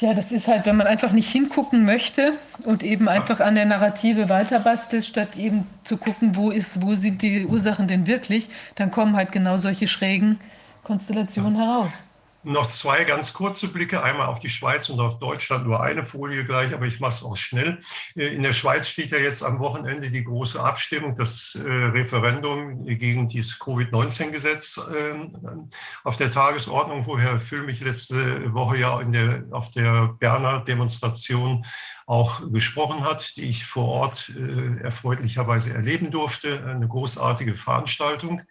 ja, 0.00 0.12
das 0.12 0.30
ist 0.30 0.46
halt, 0.46 0.66
wenn 0.66 0.76
man 0.76 0.86
einfach 0.86 1.12
nicht 1.12 1.30
hingucken 1.30 1.84
möchte 1.84 2.32
und 2.64 2.82
eben 2.82 3.08
einfach 3.08 3.40
an 3.40 3.54
der 3.54 3.64
Narrative 3.64 4.28
weiterbastelt, 4.28 5.06
statt 5.06 5.36
eben 5.36 5.66
zu 5.84 5.96
gucken, 5.96 6.36
wo 6.36 6.50
ist, 6.50 6.82
wo 6.82 6.94
sind 6.94 7.22
die 7.22 7.46
Ursachen 7.46 7.88
denn 7.88 8.06
wirklich, 8.06 8.48
dann 8.74 8.90
kommen 8.90 9.16
halt 9.16 9.32
genau 9.32 9.56
solche 9.56 9.88
schrägen 9.88 10.38
Konstellationen 10.82 11.56
heraus. 11.56 11.92
Noch 12.48 12.68
zwei 12.68 13.02
ganz 13.02 13.32
kurze 13.32 13.66
Blicke, 13.66 14.04
einmal 14.04 14.28
auf 14.28 14.38
die 14.38 14.48
Schweiz 14.48 14.88
und 14.88 15.00
auf 15.00 15.18
Deutschland, 15.18 15.66
nur 15.66 15.82
eine 15.82 16.04
Folie 16.04 16.44
gleich, 16.44 16.72
aber 16.72 16.86
ich 16.86 17.00
mache 17.00 17.10
es 17.10 17.24
auch 17.24 17.34
schnell. 17.34 17.80
Äh, 18.14 18.36
in 18.36 18.44
der 18.44 18.52
Schweiz 18.52 18.86
steht 18.86 19.10
ja 19.10 19.18
jetzt 19.18 19.42
am 19.42 19.58
Wochenende 19.58 20.12
die 20.12 20.22
große 20.22 20.62
Abstimmung, 20.62 21.16
das 21.16 21.56
äh, 21.56 21.68
Referendum 21.68 22.84
gegen 22.84 23.26
dieses 23.26 23.58
Covid-19-Gesetz 23.58 24.80
ähm, 24.96 25.68
auf 26.04 26.18
der 26.18 26.30
Tagesordnung, 26.30 27.04
wo 27.06 27.18
Herr 27.18 27.40
Füll 27.40 27.62
mich 27.62 27.80
letzte 27.80 28.54
Woche 28.54 28.76
ja 28.76 29.02
der, 29.02 29.42
auf 29.50 29.72
der 29.72 30.14
Berner 30.20 30.60
Demonstration 30.60 31.66
auch 32.06 32.40
gesprochen 32.52 33.02
hat, 33.02 33.36
die 33.38 33.50
ich 33.50 33.66
vor 33.66 33.88
Ort 33.88 34.32
äh, 34.36 34.84
erfreulicherweise 34.84 35.74
erleben 35.74 36.12
durfte. 36.12 36.64
Eine 36.64 36.86
großartige 36.86 37.56
Veranstaltung. 37.56 38.42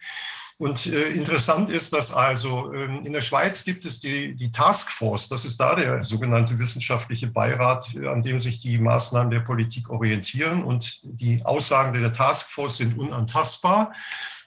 Und 0.58 0.86
äh, 0.86 1.10
interessant 1.10 1.68
ist, 1.68 1.92
dass 1.92 2.14
also 2.14 2.72
ähm, 2.72 3.04
in 3.04 3.12
der 3.12 3.20
Schweiz 3.20 3.62
gibt 3.62 3.84
es 3.84 4.00
die, 4.00 4.34
die 4.34 4.50
Taskforce, 4.50 5.28
das 5.28 5.44
ist 5.44 5.60
da 5.60 5.74
der 5.74 6.02
sogenannte 6.02 6.58
wissenschaftliche 6.58 7.26
Beirat, 7.26 7.94
äh, 7.94 8.08
an 8.08 8.22
dem 8.22 8.38
sich 8.38 8.62
die 8.62 8.78
Maßnahmen 8.78 9.30
der 9.30 9.40
Politik 9.40 9.90
orientieren. 9.90 10.64
Und 10.64 11.00
die 11.02 11.44
Aussagen 11.44 11.92
der 12.00 12.12
Taskforce 12.12 12.78
sind 12.78 12.98
unantastbar. 12.98 13.92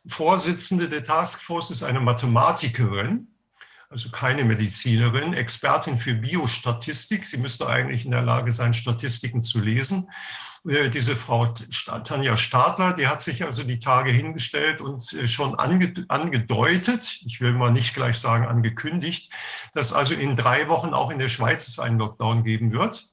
Vorsitzende 0.08 0.90
der 0.90 1.04
Taskforce 1.04 1.70
ist 1.70 1.84
eine 1.84 2.00
Mathematikerin, 2.00 3.28
also 3.90 4.10
keine 4.10 4.44
Medizinerin, 4.46 5.34
Expertin 5.34 6.00
für 6.00 6.16
Biostatistik. 6.16 7.28
Sie 7.28 7.38
müsste 7.38 7.68
eigentlich 7.68 8.06
in 8.06 8.12
der 8.12 8.24
Lage 8.24 8.52
sein, 8.52 8.74
Statistiken 8.74 9.44
zu 9.44 9.60
lesen. 9.60 10.10
Äh, 10.68 10.90
diese 10.90 11.16
Frau 11.16 11.54
Tanja 12.04 12.36
Stadler, 12.38 12.94
die 12.94 13.08
hat 13.08 13.22
sich 13.22 13.44
also 13.44 13.64
die 13.64 13.80
Tage 13.80 14.12
hingestellt 14.12 14.82
und 14.82 15.14
äh, 15.14 15.28
schon 15.28 15.56
angedeutet, 15.56 17.20
ich 17.26 17.40
will 17.42 17.54
mal 17.54 17.72
nicht 17.72 17.94
gleich 17.94 18.18
sagen 18.18 18.46
angekündigt, 18.46 19.32
dass 19.74 19.94
also 19.94 20.14
in 20.14 20.36
drei 20.36 20.68
Wochen 20.68 20.94
auch 20.94 21.12
in 21.12 21.20
der 21.20 21.30
Schweiz 21.30 21.68
es 21.68 21.80
einen 21.80 22.00
Lockdown 22.00 22.44
geben 22.44 22.72
wird. 22.72 23.10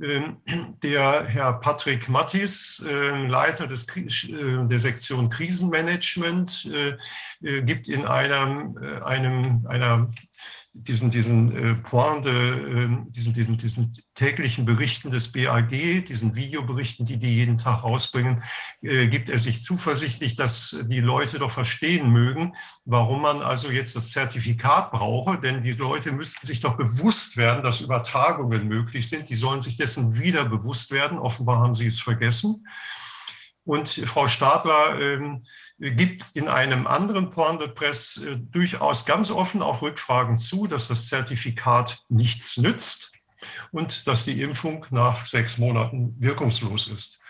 Ähm, 0.00 0.38
der 0.82 1.24
Herr 1.24 1.54
Patrick 1.54 2.08
Mattis, 2.08 2.84
ähm, 2.88 3.28
Leiter 3.28 3.66
des, 3.66 3.86
äh, 3.96 4.66
der 4.66 4.78
Sektion 4.78 5.28
Krisenmanagement, 5.28 6.70
gibt 7.40 7.88
in 7.88 8.06
einem, 8.06 8.76
einem, 9.04 9.66
einer 9.68 10.10
diesen, 10.82 11.10
diesen 11.10 11.56
äh, 11.56 11.74
Point 11.74 12.24
de, 12.24 12.84
äh, 12.84 12.88
diesen, 13.08 13.32
diesen, 13.32 13.56
diesen 13.56 13.92
täglichen 14.14 14.64
Berichten 14.64 15.10
des 15.10 15.32
BAG, 15.32 15.70
diesen 15.70 16.34
Videoberichten, 16.34 17.06
die 17.06 17.18
die 17.18 17.34
jeden 17.34 17.56
Tag 17.56 17.84
rausbringen, 17.84 18.42
äh, 18.82 19.08
gibt 19.08 19.28
er 19.28 19.38
sich 19.38 19.62
zuversichtlich, 19.62 20.36
dass 20.36 20.84
die 20.88 21.00
Leute 21.00 21.38
doch 21.38 21.50
verstehen 21.50 22.10
mögen, 22.10 22.54
warum 22.84 23.22
man 23.22 23.42
also 23.42 23.70
jetzt 23.70 23.96
das 23.96 24.10
Zertifikat 24.10 24.90
brauche, 24.92 25.38
denn 25.38 25.62
die 25.62 25.72
Leute 25.72 26.12
müssten 26.12 26.46
sich 26.46 26.60
doch 26.60 26.76
bewusst 26.76 27.36
werden, 27.36 27.62
dass 27.62 27.80
Übertragungen 27.80 28.68
möglich 28.68 29.08
sind. 29.08 29.28
Die 29.28 29.34
sollen 29.34 29.62
sich 29.62 29.76
dessen 29.76 30.18
wieder 30.18 30.44
bewusst 30.44 30.90
werden. 30.90 31.18
Offenbar 31.18 31.58
haben 31.58 31.74
sie 31.74 31.86
es 31.86 32.00
vergessen. 32.00 32.66
Und 33.66 33.88
Frau 33.88 34.28
Stadler 34.28 34.98
ähm, 35.00 35.42
gibt 35.78 36.30
in 36.34 36.46
einem 36.46 36.86
anderen 36.86 37.30
Point 37.30 37.60
de 37.60 37.68
Presse 37.68 38.30
äh, 38.30 38.36
durchaus 38.38 39.04
ganz 39.04 39.32
offen 39.32 39.60
auch 39.60 39.82
Rückfragen 39.82 40.38
zu, 40.38 40.68
dass 40.68 40.86
das 40.86 41.08
Zertifikat 41.08 41.98
nichts 42.08 42.56
nützt 42.58 43.12
und 43.72 44.06
dass 44.06 44.24
die 44.24 44.40
Impfung 44.40 44.86
nach 44.90 45.26
sechs 45.26 45.58
Monaten 45.58 46.14
wirkungslos 46.18 46.86
ist. 46.86 47.20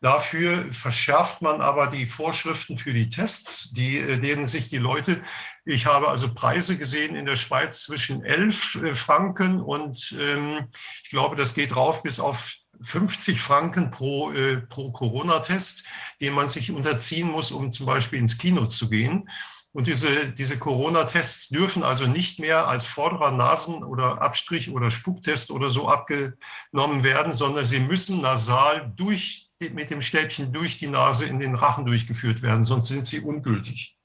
Dafür 0.00 0.70
verschärft 0.72 1.42
man 1.42 1.60
aber 1.60 1.88
die 1.88 2.06
Vorschriften 2.06 2.78
für 2.78 2.92
die 2.92 3.08
Tests, 3.08 3.72
die, 3.72 3.98
äh, 3.98 4.20
denen 4.20 4.44
sich 4.44 4.68
die 4.68 4.76
Leute, 4.76 5.22
ich 5.64 5.86
habe 5.86 6.08
also 6.08 6.34
Preise 6.34 6.76
gesehen 6.76 7.16
in 7.16 7.24
der 7.24 7.36
Schweiz 7.36 7.82
zwischen 7.82 8.22
11 8.24 8.74
äh, 8.74 8.94
Franken 8.94 9.60
und 9.60 10.14
ähm, 10.20 10.68
ich 11.02 11.08
glaube, 11.08 11.34
das 11.34 11.54
geht 11.54 11.74
rauf 11.74 12.02
bis 12.02 12.20
auf 12.20 12.58
50 12.82 13.40
Franken 13.40 13.90
pro, 13.90 14.32
äh, 14.32 14.58
pro 14.58 14.92
Corona-Test, 14.92 15.84
den 16.20 16.34
man 16.34 16.48
sich 16.48 16.70
unterziehen 16.70 17.28
muss, 17.28 17.50
um 17.50 17.72
zum 17.72 17.86
Beispiel 17.86 18.18
ins 18.18 18.38
Kino 18.38 18.66
zu 18.66 18.88
gehen. 18.88 19.28
Und 19.72 19.86
diese, 19.86 20.30
diese 20.30 20.58
Corona-Tests 20.58 21.48
dürfen 21.50 21.82
also 21.82 22.06
nicht 22.06 22.40
mehr 22.40 22.66
als 22.66 22.84
vorderer 22.84 23.32
Nasen- 23.32 23.84
oder 23.84 24.22
Abstrich- 24.22 24.70
oder 24.70 24.90
Spuktest 24.90 25.50
oder 25.50 25.70
so 25.70 25.88
abgenommen 25.88 27.04
werden, 27.04 27.32
sondern 27.32 27.66
sie 27.66 27.80
müssen 27.80 28.22
nasal 28.22 28.92
durch, 28.96 29.50
mit 29.60 29.90
dem 29.90 30.00
Stäbchen 30.00 30.52
durch 30.52 30.78
die 30.78 30.86
Nase 30.86 31.26
in 31.26 31.38
den 31.38 31.54
Rachen 31.54 31.84
durchgeführt 31.84 32.42
werden, 32.42 32.64
sonst 32.64 32.88
sind 32.88 33.06
sie 33.06 33.20
ungültig. 33.20 33.97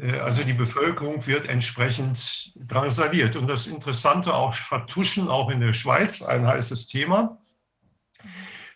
Äh, 0.00 0.18
also 0.18 0.42
die 0.42 0.52
Bevölkerung 0.52 1.26
wird 1.26 1.46
entsprechend 1.46 2.52
drangsaliert. 2.56 3.36
Und 3.36 3.46
das 3.48 3.66
Interessante 3.66 4.34
auch 4.34 4.54
Vertuschen, 4.54 5.28
auch 5.28 5.50
in 5.50 5.60
der 5.60 5.72
Schweiz, 5.72 6.22
ein 6.22 6.46
heißes 6.46 6.86
Thema. 6.86 7.38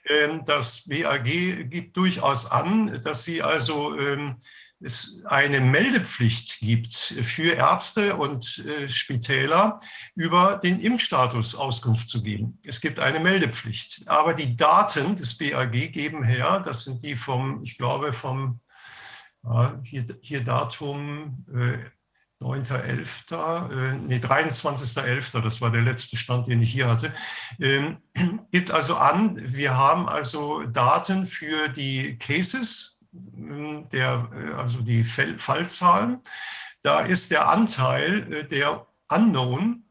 Ähm, 0.08 0.42
das 0.46 0.88
BAG 0.88 1.24
gibt 1.24 1.96
durchaus 1.96 2.50
an, 2.50 3.00
dass 3.02 3.24
sie 3.24 3.42
also 3.42 3.98
ähm, 3.98 4.36
es 4.80 5.22
eine 5.24 5.60
Meldepflicht 5.60 6.60
gibt 6.60 6.92
für 6.94 7.54
Ärzte 7.54 8.14
und 8.14 8.64
äh, 8.64 8.88
Spitäler, 8.88 9.80
über 10.14 10.60
den 10.62 10.78
Impfstatus 10.78 11.56
Auskunft 11.56 12.08
zu 12.08 12.22
geben. 12.22 12.58
Es 12.62 12.80
gibt 12.80 13.00
eine 13.00 13.18
Meldepflicht. 13.18 14.04
Aber 14.06 14.34
die 14.34 14.56
Daten 14.56 15.16
des 15.16 15.36
BAG 15.36 15.72
geben 15.92 16.22
her, 16.22 16.62
das 16.64 16.84
sind 16.84 17.02
die 17.02 17.16
vom, 17.16 17.60
ich 17.64 17.76
glaube, 17.76 18.12
vom 18.12 18.60
ja, 19.44 19.80
hier, 19.82 20.04
hier 20.20 20.44
Datum 20.44 21.44
äh, 21.54 21.78
9.11., 22.40 23.32
äh, 23.72 23.94
nee, 23.96 24.18
23.11., 24.18 25.40
das 25.40 25.60
war 25.60 25.70
der 25.70 25.82
letzte 25.82 26.16
Stand, 26.16 26.46
den 26.46 26.62
ich 26.62 26.72
hier 26.72 26.88
hatte, 26.88 27.12
ähm, 27.60 27.98
gibt 28.52 28.70
also 28.70 28.96
an, 28.96 29.40
wir 29.42 29.76
haben 29.76 30.08
also 30.08 30.62
Daten 30.62 31.26
für 31.26 31.68
die 31.68 32.16
Cases, 32.18 33.00
ähm, 33.12 33.88
der, 33.90 34.28
äh, 34.32 34.52
also 34.54 34.80
die 34.82 35.02
Fallzahlen. 35.02 36.20
Da 36.82 37.00
ist 37.00 37.32
der 37.32 37.48
Anteil 37.48 38.32
äh, 38.32 38.46
der 38.46 38.86
Unknown 39.08 39.84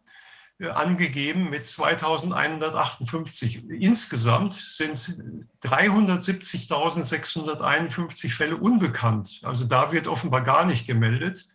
angegeben 0.60 1.50
mit 1.50 1.66
2158. 1.68 3.70
Insgesamt 3.70 4.54
sind 4.54 5.20
370.651 5.64 8.30
Fälle 8.30 8.58
unbekannt. 8.58 9.42
Also 9.44 9.66
da 9.66 9.92
wird 9.92 10.08
offenbar 10.08 10.42
gar 10.42 10.66
nicht 10.66 10.88
gemeldet. 10.88 11.46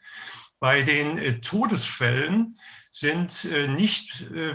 Bei 0.61 0.83
den 0.83 1.19
äh, 1.19 1.41
Todesfällen 1.41 2.57
sind 2.93 3.47
äh, 3.47 3.67
nicht, 3.67 4.31
äh, 4.31 4.55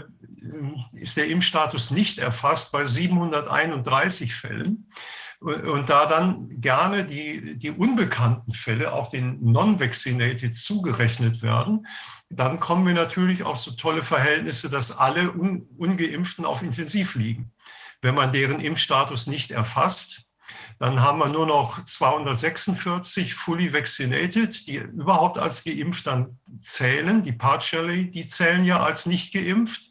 ist 0.92 1.18
der 1.18 1.28
Impfstatus 1.28 1.90
nicht 1.90 2.18
erfasst 2.18 2.72
bei 2.72 2.84
731 2.84 4.34
Fällen. 4.34 4.86
Und 5.40 5.88
da 5.88 6.06
dann 6.06 6.60
gerne 6.60 7.04
die, 7.04 7.56
die 7.56 7.70
unbekannten 7.70 8.52
Fälle, 8.52 8.92
auch 8.92 9.08
den 9.08 9.38
Non-Vaccinated, 9.52 10.56
zugerechnet 10.56 11.42
werden, 11.42 11.86
dann 12.28 12.58
kommen 12.58 12.86
wir 12.86 12.94
natürlich 12.94 13.44
auf 13.44 13.56
so 13.56 13.70
tolle 13.72 14.02
Verhältnisse, 14.02 14.68
dass 14.68 14.96
alle 14.96 15.32
Un 15.32 15.68
Ungeimpften 15.76 16.44
auf 16.44 16.62
Intensiv 16.62 17.14
liegen. 17.14 17.52
Wenn 18.02 18.16
man 18.16 18.32
deren 18.32 18.60
Impfstatus 18.60 19.28
nicht 19.28 19.52
erfasst, 19.52 20.24
dann 20.78 21.02
haben 21.02 21.18
wir 21.18 21.28
nur 21.28 21.46
noch 21.46 21.82
246 21.82 23.34
fully 23.34 23.72
vaccinated, 23.72 24.66
die 24.66 24.76
überhaupt 24.76 25.38
als 25.38 25.64
geimpft 25.64 26.06
dann 26.06 26.38
zählen. 26.60 27.22
Die 27.22 27.32
partially, 27.32 28.10
die 28.10 28.28
zählen 28.28 28.64
ja 28.64 28.82
als 28.82 29.06
nicht 29.06 29.32
geimpft. 29.32 29.90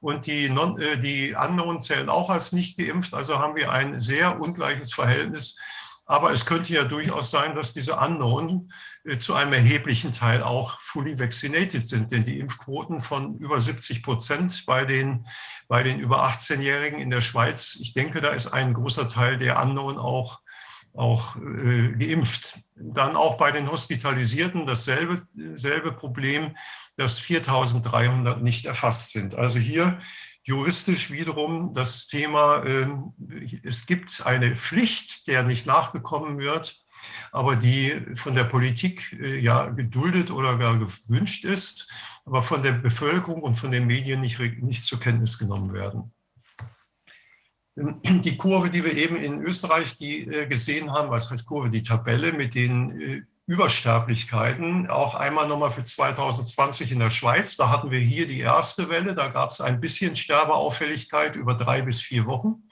Und 0.00 0.26
die, 0.26 0.48
non, 0.48 0.80
äh, 0.80 0.98
die 0.98 1.36
anderen 1.36 1.80
zählen 1.80 2.08
auch 2.08 2.30
als 2.30 2.52
nicht 2.52 2.78
geimpft. 2.78 3.14
Also 3.14 3.38
haben 3.38 3.56
wir 3.56 3.70
ein 3.70 3.98
sehr 3.98 4.40
ungleiches 4.40 4.92
Verhältnis. 4.92 5.58
Aber 6.06 6.32
es 6.32 6.44
könnte 6.44 6.72
ja 6.72 6.82
durchaus 6.82 7.30
sein, 7.30 7.54
dass 7.54 7.72
diese 7.72 7.94
Unknown 7.96 8.72
äh, 9.04 9.16
zu 9.18 9.34
einem 9.34 9.52
erheblichen 9.52 10.10
Teil 10.10 10.42
auch 10.42 10.80
fully 10.80 11.18
vaccinated 11.18 11.86
sind. 11.86 12.10
Denn 12.10 12.24
die 12.24 12.40
Impfquoten 12.40 12.98
von 12.98 13.38
über 13.38 13.60
70 13.60 14.02
Prozent 14.02 14.64
bei 14.66 14.84
den, 14.84 15.26
bei 15.68 15.82
den 15.82 16.00
über 16.00 16.26
18-Jährigen 16.26 16.98
in 16.98 17.10
der 17.10 17.20
Schweiz, 17.20 17.78
ich 17.80 17.92
denke, 17.92 18.20
da 18.20 18.30
ist 18.30 18.48
ein 18.48 18.74
großer 18.74 19.06
Teil 19.06 19.36
der 19.36 19.62
Unknown 19.62 19.98
auch, 19.98 20.40
auch 20.94 21.36
äh, 21.36 21.92
geimpft. 21.92 22.58
Dann 22.76 23.16
auch 23.16 23.36
bei 23.36 23.52
den 23.52 23.70
Hospitalisierten 23.70 24.66
dasselbe, 24.66 25.26
dasselbe 25.34 25.92
Problem, 25.92 26.56
dass 26.96 27.18
4300 27.18 28.42
nicht 28.42 28.66
erfasst 28.66 29.12
sind. 29.12 29.34
Also 29.34 29.58
hier 29.58 29.98
juristisch 30.42 31.10
wiederum 31.10 31.74
das 31.74 32.06
Thema, 32.06 32.64
ähm, 32.64 33.12
es 33.62 33.86
gibt 33.86 34.26
eine 34.26 34.56
Pflicht, 34.56 35.26
der 35.26 35.42
nicht 35.42 35.66
nachgekommen 35.66 36.38
wird, 36.38 36.82
aber 37.32 37.56
die 37.56 38.02
von 38.14 38.34
der 38.34 38.44
Politik 38.44 39.16
äh, 39.20 39.38
ja 39.38 39.66
geduldet 39.66 40.30
oder 40.30 40.56
gar 40.56 40.78
gewünscht 40.78 41.44
ist, 41.44 41.90
aber 42.24 42.42
von 42.42 42.62
der 42.62 42.72
Bevölkerung 42.72 43.42
und 43.42 43.54
von 43.54 43.70
den 43.70 43.86
Medien 43.86 44.20
nicht, 44.20 44.38
nicht 44.38 44.84
zur 44.84 45.00
Kenntnis 45.00 45.38
genommen 45.38 45.72
werden. 45.72 46.12
Die 48.04 48.36
Kurve, 48.36 48.70
die 48.70 48.84
wir 48.84 48.96
eben 48.96 49.16
in 49.16 49.42
Österreich 49.42 49.96
die, 49.96 50.26
äh, 50.26 50.46
gesehen 50.46 50.92
haben, 50.92 51.10
was 51.10 51.30
heißt 51.30 51.46
Kurve, 51.46 51.70
die 51.70 51.82
Tabelle 51.82 52.32
mit 52.32 52.54
den 52.54 53.00
äh, 53.00 53.22
Übersterblichkeiten, 53.46 54.88
auch 54.88 55.14
einmal 55.14 55.48
nochmal 55.48 55.70
für 55.70 55.82
2020 55.82 56.92
in 56.92 57.00
der 57.00 57.10
Schweiz. 57.10 57.56
Da 57.56 57.68
hatten 57.68 57.90
wir 57.90 57.98
hier 57.98 58.26
die 58.26 58.40
erste 58.40 58.88
Welle, 58.88 59.14
da 59.14 59.28
gab 59.28 59.50
es 59.50 59.60
ein 59.60 59.80
bisschen 59.80 60.14
Sterbeauffälligkeit 60.14 61.36
über 61.36 61.54
drei 61.54 61.82
bis 61.82 62.00
vier 62.00 62.26
Wochen. 62.26 62.62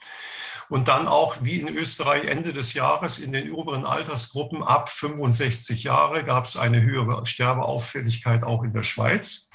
Und 0.69 0.87
dann 0.87 1.07
auch 1.07 1.37
wie 1.41 1.59
in 1.59 1.75
Österreich 1.75 2.25
Ende 2.25 2.53
des 2.53 2.75
Jahres 2.75 3.19
in 3.19 3.33
den 3.33 3.51
oberen 3.51 3.85
Altersgruppen 3.85 4.63
ab 4.63 4.89
65 4.89 5.83
Jahre 5.83 6.23
gab 6.23 6.45
es 6.45 6.55
eine 6.55 6.81
höhere 6.81 7.25
Sterbeauffälligkeit 7.25 8.43
auch 8.43 8.63
in 8.63 8.71
der 8.71 8.83
Schweiz. 8.83 9.49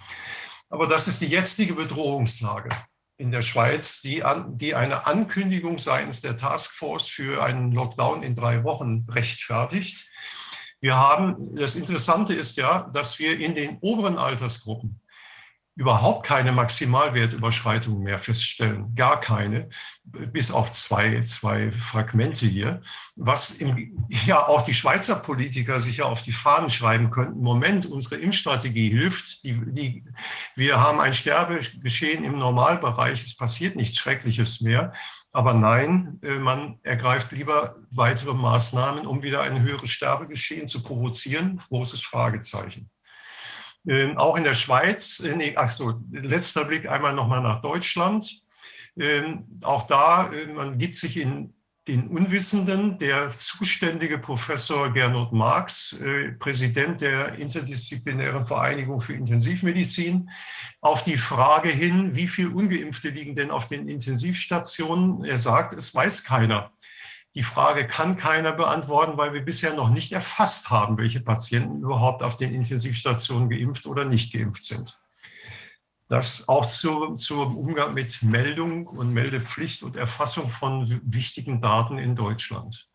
Aber 0.69 0.89
das 0.89 1.07
ist 1.07 1.21
die 1.21 1.27
jetzige 1.27 1.75
Bedrohungslage 1.75 2.71
in 3.17 3.31
der 3.31 3.43
Schweiz, 3.43 4.01
die, 4.03 4.25
an, 4.25 4.59
die 4.59 4.75
eine 4.75 5.07
Ankündigung 5.07 5.79
seitens 5.79 6.21
der 6.21 6.37
Taskforce 6.37 7.09
für 7.09 7.43
einen 7.43 7.73
Lockdown 7.73 8.23
in 8.23 8.35
drei 8.35 8.65
Wochen 8.65 9.07
rechtfertigt. 9.09 10.09
Wir 10.81 10.97
haben, 10.97 11.55
das 11.57 11.77
Interessante 11.77 12.35
ist 12.35 12.57
ja, 12.57 12.91
dass 12.93 13.19
wir 13.19 13.39
in 13.39 13.55
den 13.55 13.79
oberen 13.81 14.19
Altersgruppen 14.19 15.01
überhaupt 15.77 16.25
keine 16.25 16.53
Maximalwertüberschreitung 16.53 18.01
mehr 18.03 18.19
feststellen, 18.19 18.95
gar 18.95 19.19
keine, 19.19 19.69
bis 20.05 20.53
auf 20.53 20.73
zwei, 20.73 21.21
zwei 21.23 21.73
Fragmente 21.73 22.47
hier, 22.47 22.81
was 23.17 23.51
im, 23.51 24.07
ja 24.27 24.47
auch 24.47 24.63
die 24.63 24.75
Schweizer 24.75 25.17
Politiker 25.17 25.81
sich 25.81 25.99
ja 25.99 26.05
auf 26.05 26.23
die 26.23 26.33
Fahnen 26.33 26.71
schreiben 26.71 27.11
könnten. 27.11 27.41
Moment, 27.41 27.87
unsere 27.87 28.17
Impfstrategie 28.17 28.91
hilft, 28.91 29.43
die, 29.43 29.61
die, 29.73 30.05
wir 30.55 30.81
haben 30.81 31.01
ein 31.01 31.15
Sterbegeschehen 31.15 32.23
im 32.23 32.39
Normalbereich, 32.39 33.25
es 33.25 33.37
passiert 33.37 33.75
nichts 33.75 33.97
Schreckliches 33.97 34.61
mehr. 34.61 34.93
Aber 35.33 35.53
nein, 35.53 36.21
äh, 36.23 36.39
man 36.39 36.79
ergreift 36.85 37.33
lieber 37.33 37.75
weitere 37.91 38.35
Maßnahmen, 38.35 39.05
um 39.05 39.25
wieder 39.25 39.43
ein 39.43 39.63
höheres 39.63 39.91
Sterbegeschehen 39.91 40.69
zu 40.69 40.81
provozieren. 40.81 41.61
Großes 41.69 42.03
Fragezeichen. 42.03 42.89
Ähm, 43.87 44.17
auch 44.17 44.37
in 44.37 44.45
der 44.45 44.55
Schweiz, 44.55 45.21
äh, 45.21 45.55
ach 45.57 45.71
so, 45.71 45.95
letzter 46.11 46.65
Blick 46.65 46.89
einmal 46.89 47.15
nochmal 47.15 47.43
nach 47.43 47.61
Deutschland. 47.61 48.43
Ähm, 48.97 49.45
auch 49.63 49.87
da, 49.87 50.33
äh, 50.33 50.47
man 50.47 50.79
gibt 50.79 50.97
sich 50.97 51.17
in 51.19 51.53
den 51.87 52.09
Unwissenden, 52.09 52.99
der 52.99 53.29
zuständige 53.29 54.17
Professor 54.17 54.91
Gernot 54.91 55.33
Marx, 55.33 56.01
äh, 56.01 56.33
Präsident 56.33 57.03
der 57.03 57.35
Interdisziplinären 57.35 58.47
Vereinigung 58.47 59.01
für 59.01 59.13
Intensivmedizin, 59.13 60.31
auf 60.81 61.05
die 61.05 61.19
Frage 61.19 61.69
hin, 61.69 62.15
wie 62.15 62.27
viele 62.27 62.51
Ungeimpfte 62.51 63.11
liegen 63.11 63.35
denn 63.35 63.51
auf 63.51 63.67
den 63.67 63.87
Intensivstationen? 63.87 65.25
Er 65.25 65.37
sagt, 65.37 65.75
es 65.75 65.95
weiß 65.95 66.25
keiner. 66.25 66.73
Die 67.35 67.43
Frage 67.43 67.87
kann 67.87 68.17
keiner 68.17 68.53
beantworten, 68.53 69.17
weil 69.17 69.33
wir 69.33 69.45
bisher 69.45 69.75
noch 69.75 69.91
nicht 69.91 70.13
erfasst 70.13 70.71
haben, 70.71 70.99
welche 70.99 71.21
Patienten 71.21 71.83
überhaupt 71.83 72.23
auf 72.23 72.37
den 72.37 72.55
Intensivstationen 72.55 73.51
geimpft 73.51 73.87
oder 73.87 74.05
nicht 74.05 74.33
geimpft 74.33 74.65
sind. 74.65 74.97
Das 76.09 76.49
auch 76.49 76.67
zu, 76.67 77.15
zum 77.15 77.57
Umgang 77.57 77.95
mit 77.95 78.23
Meldung 78.23 78.87
und 78.87 79.13
Meldepflicht 79.13 79.83
und 79.83 79.97
Erfassung 79.97 80.49
von 80.49 81.01
wichtigen 81.05 81.61
Daten 81.61 81.99
in 81.99 82.15
Deutschland. 82.15 82.89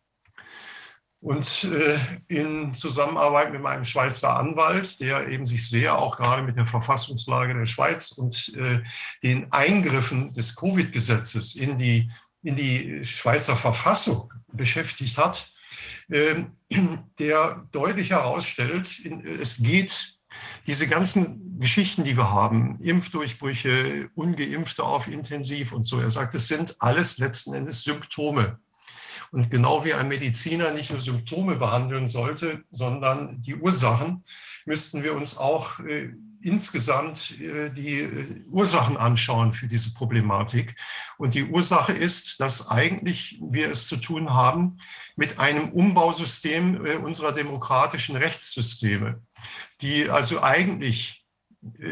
Und 1.22 1.66
äh, 1.66 2.00
in 2.30 2.72
Zusammenarbeit 2.72 3.52
mit 3.52 3.62
meinem 3.62 3.84
Schweizer 3.84 4.38
Anwalt, 4.38 5.02
der 5.02 5.28
eben 5.28 5.46
sich 5.46 5.68
sehr 5.68 5.98
auch 5.98 6.16
gerade 6.16 6.44
mit 6.44 6.56
der 6.56 6.66
Verfassungslage 6.66 7.54
der 7.56 7.66
Schweiz 7.66 8.14
und 8.14 8.54
äh, 8.56 8.82
den 9.22 9.52
Eingriffen 9.52 10.32
des 10.34 10.56
Covid-Gesetzes 10.56 11.56
in 11.56 11.78
die 11.78 12.10
in 12.44 12.56
die 12.56 13.04
Schweizer 13.04 13.56
Verfassung 13.56 14.32
beschäftigt 14.52 15.18
hat, 15.18 15.52
ähm, 16.12 16.54
der 17.20 17.68
deutlich 17.72 18.12
herausstellt, 18.12 18.90
es 19.40 19.58
geht 19.58 20.20
diese 20.68 20.88
ganzen 20.88 21.60
Geschichten, 21.60 22.04
die 22.04 22.16
wir 22.16 22.32
haben, 22.32 22.80
Impfdurchbrüche, 22.82 24.10
ungeimpfte 24.16 24.84
auf 24.84 25.08
Intensiv 25.08 25.72
und 25.72 25.84
so, 25.84 26.00
er 26.00 26.12
sagt, 26.12 26.34
es 26.36 26.48
sind 26.48 26.76
alles 26.80 27.18
letzten 27.18 27.54
Endes 27.54 27.84
Symptome. 27.84 28.60
Und 29.32 29.52
genau 29.52 29.86
wie 29.86 29.94
ein 29.94 30.08
Mediziner 30.08 30.72
nicht 30.72 30.90
nur 30.92 31.02
Symptome 31.02 31.56
behandeln 31.56 32.08
sollte, 32.08 32.64
sondern 32.72 33.42
die 33.42 33.56
Ursachen, 33.56 34.24
müssten 34.66 35.04
wir 35.04 35.14
uns 35.14 35.38
auch 35.38 35.80
äh, 35.82 36.14
insgesamt 36.42 37.40
äh, 37.40 37.70
die 37.70 38.00
äh, 38.00 38.44
Ursachen 38.50 38.98
anschauen 38.98 39.54
für 39.54 39.68
diese 39.68 39.94
Problematik. 39.94 40.76
Und 41.18 41.34
die 41.34 41.44
Ursache 41.44 41.94
ist, 41.94 42.40
dass 42.40 42.70
eigentlich 42.70 43.40
wir 43.42 43.70
es 43.70 43.88
zu 43.88 43.98
tun 43.98 44.34
haben 44.34 44.78
mit 45.16 45.40
einem 45.40 45.70
Umbausystem 45.70 46.86
äh, 46.86 46.96
unserer 46.96 47.32
demokratischen 47.32 48.16
Rechtssysteme, 48.16 49.22
die 49.82 50.10
also 50.10 50.42
eigentlich 50.42 51.26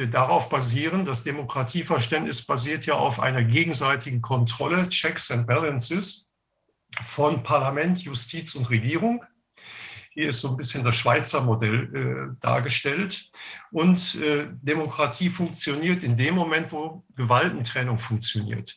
darauf 0.10 0.48
basieren, 0.48 1.04
das 1.04 1.24
Demokratieverständnis 1.24 2.46
basiert 2.46 2.86
ja 2.86 2.94
auf 2.94 3.20
einer 3.20 3.44
gegenseitigen 3.44 4.22
Kontrolle, 4.22 4.88
Checks 4.88 5.30
and 5.30 5.46
Balances 5.46 6.32
von 7.04 7.44
Parlament, 7.44 8.02
Justiz 8.02 8.56
und 8.56 8.70
Regierung. 8.70 9.26
Hier 10.18 10.30
ist 10.30 10.40
so 10.40 10.50
ein 10.50 10.58
bisschen 10.58 10.84
das 10.84 10.96
Schweizer 10.96 11.42
Modell 11.42 11.94
äh, 11.94 12.36
dargestellt. 12.40 13.30
Und 13.70 14.16
äh, 14.16 14.48
Demokratie 14.64 15.30
funktioniert 15.30 16.02
in 16.02 16.18
dem 16.18 16.34
Moment, 16.34 16.72
wo 16.72 17.04
Gewaltentrennung 17.16 18.00
funktioniert. 18.00 18.76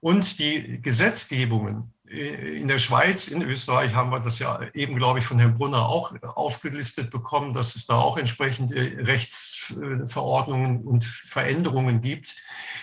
Und 0.00 0.38
die 0.38 0.80
Gesetzgebungen 0.80 1.92
äh, 2.08 2.56
in 2.58 2.66
der 2.66 2.78
Schweiz, 2.78 3.28
in 3.28 3.42
Österreich 3.42 3.92
haben 3.92 4.08
wir 4.08 4.20
das 4.20 4.38
ja 4.38 4.58
eben, 4.72 4.94
glaube 4.94 5.18
ich, 5.18 5.26
von 5.26 5.38
Herrn 5.38 5.52
Brunner 5.52 5.86
auch 5.86 6.14
aufgelistet 6.22 7.10
bekommen, 7.10 7.52
dass 7.52 7.76
es 7.76 7.84
da 7.84 7.96
auch 7.96 8.16
entsprechende 8.16 9.06
Rechtsverordnungen 9.06 10.80
und 10.80 11.04
Veränderungen 11.04 12.00
gibt, 12.00 12.36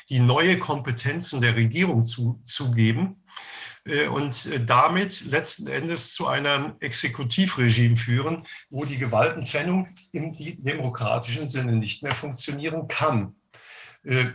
die 0.10 0.20
neue 0.20 0.60
Kompetenzen 0.60 1.42
der 1.42 1.56
Regierung 1.56 2.04
zu, 2.04 2.40
zugeben 2.44 3.16
äh, 3.24 3.27
und 4.08 4.46
äh, 4.48 4.64
damit 4.64 5.26
letzten 5.26 5.68
Endes 5.68 6.14
zu 6.14 6.28
einem 6.28 6.74
Exekutivregime 6.80 7.96
führen, 7.96 8.46
wo 8.70 8.86
die 8.86 8.98
Gewaltentrennung 8.98 9.88
im 10.12 10.34
demokratischen 10.34 11.48
Sinne 11.48 11.74
nicht 11.74 12.04
mehr 12.04 12.14
funktionieren 12.14 12.88
kann. 12.88 13.37
Äh, 14.08 14.32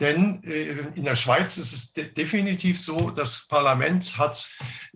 denn 0.00 0.42
äh, 0.44 0.90
in 0.94 1.04
der 1.04 1.14
Schweiz 1.14 1.56
ist 1.56 1.72
es 1.72 1.92
de 1.94 2.12
definitiv 2.12 2.78
so, 2.78 3.10
das 3.10 3.48
Parlament 3.48 4.18
hat 4.18 4.46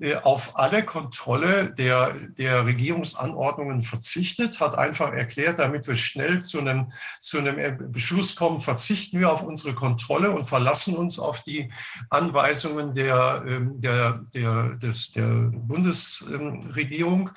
äh, 0.00 0.16
auf 0.16 0.58
alle 0.58 0.84
Kontrolle 0.84 1.72
der, 1.72 2.14
der 2.36 2.66
Regierungsanordnungen 2.66 3.80
verzichtet, 3.80 4.60
hat 4.60 4.76
einfach 4.76 5.14
erklärt, 5.14 5.58
damit 5.58 5.86
wir 5.86 5.94
schnell 5.94 6.42
zu 6.42 6.60
einem, 6.60 6.92
zu 7.20 7.38
einem 7.38 7.90
Beschluss 7.90 8.36
kommen, 8.36 8.60
verzichten 8.60 9.18
wir 9.18 9.32
auf 9.32 9.42
unsere 9.42 9.74
Kontrolle 9.74 10.30
und 10.30 10.44
verlassen 10.44 10.96
uns 10.96 11.18
auf 11.18 11.42
die 11.42 11.72
Anweisungen 12.10 12.92
der, 12.92 13.44
ähm, 13.46 13.80
der, 13.80 14.26
der, 14.34 14.74
des, 14.74 15.12
der 15.12 15.26
Bundesregierung. 15.26 17.30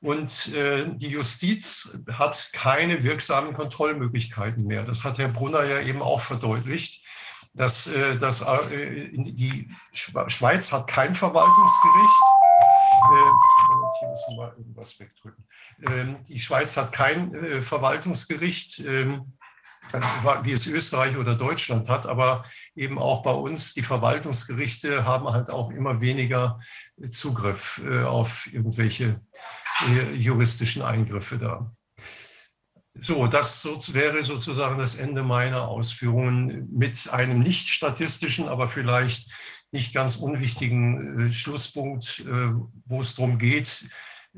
Und 0.00 0.54
äh, 0.54 0.86
die 0.94 1.08
Justiz 1.08 1.98
hat 2.10 2.50
keine 2.52 3.02
wirksamen 3.02 3.52
Kontrollmöglichkeiten 3.52 4.64
mehr. 4.64 4.84
Das 4.84 5.04
hat 5.04 5.18
Herr 5.18 5.28
Brunner 5.28 5.64
ja 5.64 5.80
eben 5.80 6.02
auch 6.02 6.20
verdeutlicht. 6.20 7.04
Dass, 7.54 7.88
äh, 7.88 8.16
dass 8.18 8.42
äh, 8.42 9.08
die 9.12 9.68
Schweiz 9.90 10.70
hat 10.70 10.86
kein 10.86 11.14
Verwaltungsgericht. 11.14 12.22
Äh, 13.10 13.98
hier 13.98 14.08
müssen 14.08 14.36
wir 14.36 14.54
irgendwas 14.58 15.00
wegdrücken. 15.00 15.44
Ähm, 15.88 16.22
die 16.24 16.38
Schweiz 16.38 16.76
hat 16.76 16.92
kein 16.92 17.34
äh, 17.34 17.60
Verwaltungsgericht. 17.60 18.80
Ähm, 18.80 19.32
wie 20.42 20.52
es 20.52 20.66
Österreich 20.66 21.16
oder 21.16 21.34
Deutschland 21.34 21.88
hat, 21.88 22.06
aber 22.06 22.44
eben 22.74 22.98
auch 22.98 23.22
bei 23.22 23.30
uns, 23.30 23.72
die 23.72 23.82
Verwaltungsgerichte 23.82 25.04
haben 25.06 25.28
halt 25.28 25.48
auch 25.48 25.70
immer 25.70 26.00
weniger 26.00 26.60
Zugriff 27.08 27.80
äh, 27.84 28.02
auf 28.02 28.52
irgendwelche 28.52 29.20
juristischen 30.16 30.82
Eingriffe 30.82 31.38
da. 31.38 31.70
So, 33.00 33.28
das 33.28 33.64
wäre 33.94 34.22
sozusagen 34.24 34.78
das 34.78 34.96
Ende 34.96 35.22
meiner 35.22 35.68
Ausführungen 35.68 36.68
mit 36.72 37.08
einem 37.12 37.38
nicht 37.40 37.68
statistischen, 37.68 38.48
aber 38.48 38.68
vielleicht 38.68 39.30
nicht 39.70 39.94
ganz 39.94 40.16
unwichtigen 40.16 41.26
äh, 41.26 41.30
Schlusspunkt, 41.30 42.24
wo 42.86 43.00
es 43.00 43.14
darum 43.14 43.38
geht, 43.38 43.88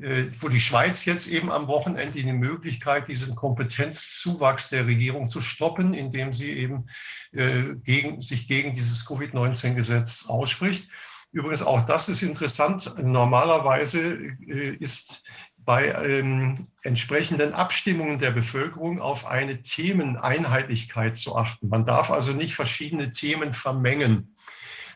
äh, 0.01 0.31
wo 0.39 0.47
die 0.47 0.59
Schweiz 0.59 1.05
jetzt 1.05 1.27
eben 1.27 1.51
am 1.51 1.67
Wochenende 1.67 2.21
die 2.21 2.33
Möglichkeit, 2.33 3.07
diesen 3.07 3.35
Kompetenzzuwachs 3.35 4.69
der 4.69 4.87
Regierung 4.87 5.27
zu 5.29 5.41
stoppen, 5.41 5.93
indem 5.93 6.33
sie 6.33 6.51
eben 6.51 6.85
äh, 7.33 7.75
gegen, 7.83 8.19
sich 8.19 8.47
gegen 8.47 8.73
dieses 8.73 9.05
Covid-19-Gesetz 9.05 10.27
ausspricht. 10.27 10.89
Übrigens, 11.31 11.63
auch 11.63 11.81
das 11.83 12.09
ist 12.09 12.21
interessant. 12.21 12.93
Normalerweise 13.01 13.99
äh, 13.99 14.75
ist 14.75 15.23
bei 15.57 15.91
ähm, 15.91 16.67
entsprechenden 16.83 17.53
Abstimmungen 17.53 18.17
der 18.19 18.31
Bevölkerung 18.31 18.99
auf 18.99 19.25
eine 19.25 19.61
Themeneinheitlichkeit 19.61 21.17
zu 21.17 21.35
achten. 21.35 21.69
Man 21.69 21.85
darf 21.85 22.11
also 22.11 22.33
nicht 22.33 22.55
verschiedene 22.55 23.11
Themen 23.11 23.53
vermengen. 23.53 24.35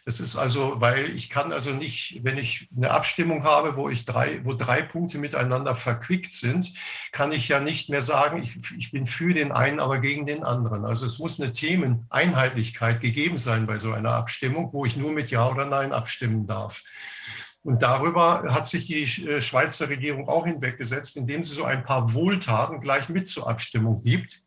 Das 0.07 0.19
ist 0.19 0.35
also, 0.35 0.79
weil 0.81 1.09
ich 1.15 1.31
kann 1.31 1.51
also 1.51 1.71
nicht, 1.71 2.23
wenn 2.23 2.37
ich 2.37 2.69
eine 2.77 2.91
Abstimmung 2.91 3.43
habe, 3.43 3.75
wo 3.75 3.89
ich 3.89 4.05
drei, 4.05 4.45
wo 4.45 4.53
drei 4.53 4.83
Punkte 4.83 5.17
miteinander 5.17 5.73
verquickt 5.73 6.31
sind, 6.35 6.73
kann 7.11 7.31
ich 7.31 7.47
ja 7.47 7.59
nicht 7.59 7.89
mehr 7.89 8.03
sagen, 8.03 8.39
ich, 8.39 8.55
ich 8.77 8.91
bin 8.91 9.07
für 9.07 9.33
den 9.33 9.51
einen, 9.51 9.79
aber 9.79 9.97
gegen 9.97 10.27
den 10.27 10.43
anderen. 10.43 10.85
Also 10.85 11.07
es 11.07 11.17
muss 11.17 11.41
eine 11.41 11.51
Themeneinheitlichkeit 11.51 13.01
gegeben 13.01 13.37
sein 13.37 13.65
bei 13.65 13.79
so 13.79 13.93
einer 13.93 14.11
Abstimmung, 14.11 14.71
wo 14.73 14.85
ich 14.85 14.95
nur 14.95 15.11
mit 15.11 15.31
Ja 15.31 15.49
oder 15.49 15.65
Nein 15.65 15.91
abstimmen 15.91 16.45
darf. 16.45 16.83
Und 17.63 17.81
darüber 17.81 18.43
hat 18.53 18.67
sich 18.67 18.85
die 18.85 19.27
äh, 19.27 19.41
Schweizer 19.41 19.89
Regierung 19.89 20.29
auch 20.29 20.45
hinweggesetzt, 20.45 21.17
indem 21.17 21.43
sie 21.43 21.55
so 21.55 21.63
ein 21.63 21.83
paar 21.83 22.13
Wohltaten 22.13 22.79
gleich 22.79 23.09
mit 23.09 23.27
zur 23.27 23.49
Abstimmung 23.49 24.03
gibt, 24.03 24.37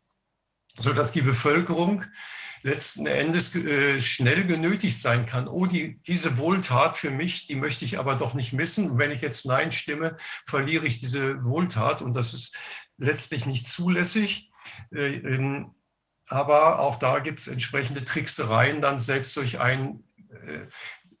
sodass 0.77 1.11
die 1.11 1.21
Bevölkerung 1.21 2.05
letzten 2.61 3.05
Endes 3.05 3.55
äh, 3.55 3.99
schnell 3.99 4.45
genötigt 4.45 4.99
sein 4.99 5.25
kann, 5.25 5.47
oh, 5.47 5.65
die, 5.65 5.99
diese 6.01 6.37
Wohltat 6.37 6.97
für 6.97 7.11
mich, 7.11 7.47
die 7.47 7.55
möchte 7.55 7.85
ich 7.85 7.99
aber 7.99 8.15
doch 8.15 8.33
nicht 8.33 8.53
missen. 8.53 8.91
Und 8.91 8.97
wenn 8.97 9.11
ich 9.11 9.21
jetzt 9.21 9.45
Nein 9.45 9.71
stimme, 9.71 10.17
verliere 10.45 10.85
ich 10.85 10.99
diese 10.99 11.43
Wohltat 11.43 12.01
und 12.01 12.15
das 12.15 12.33
ist 12.33 12.57
letztlich 12.97 13.45
nicht 13.45 13.67
zulässig. 13.67 14.51
Äh, 14.93 15.15
ähm, 15.15 15.75
aber 16.27 16.79
auch 16.79 16.97
da 16.97 17.19
gibt 17.19 17.39
es 17.39 17.47
entsprechende 17.47 18.03
Tricksereien, 18.03 18.81
dann 18.81 18.99
selbst 18.99 19.35
durch 19.35 19.59
ein 19.59 20.03
äh, 20.29 20.67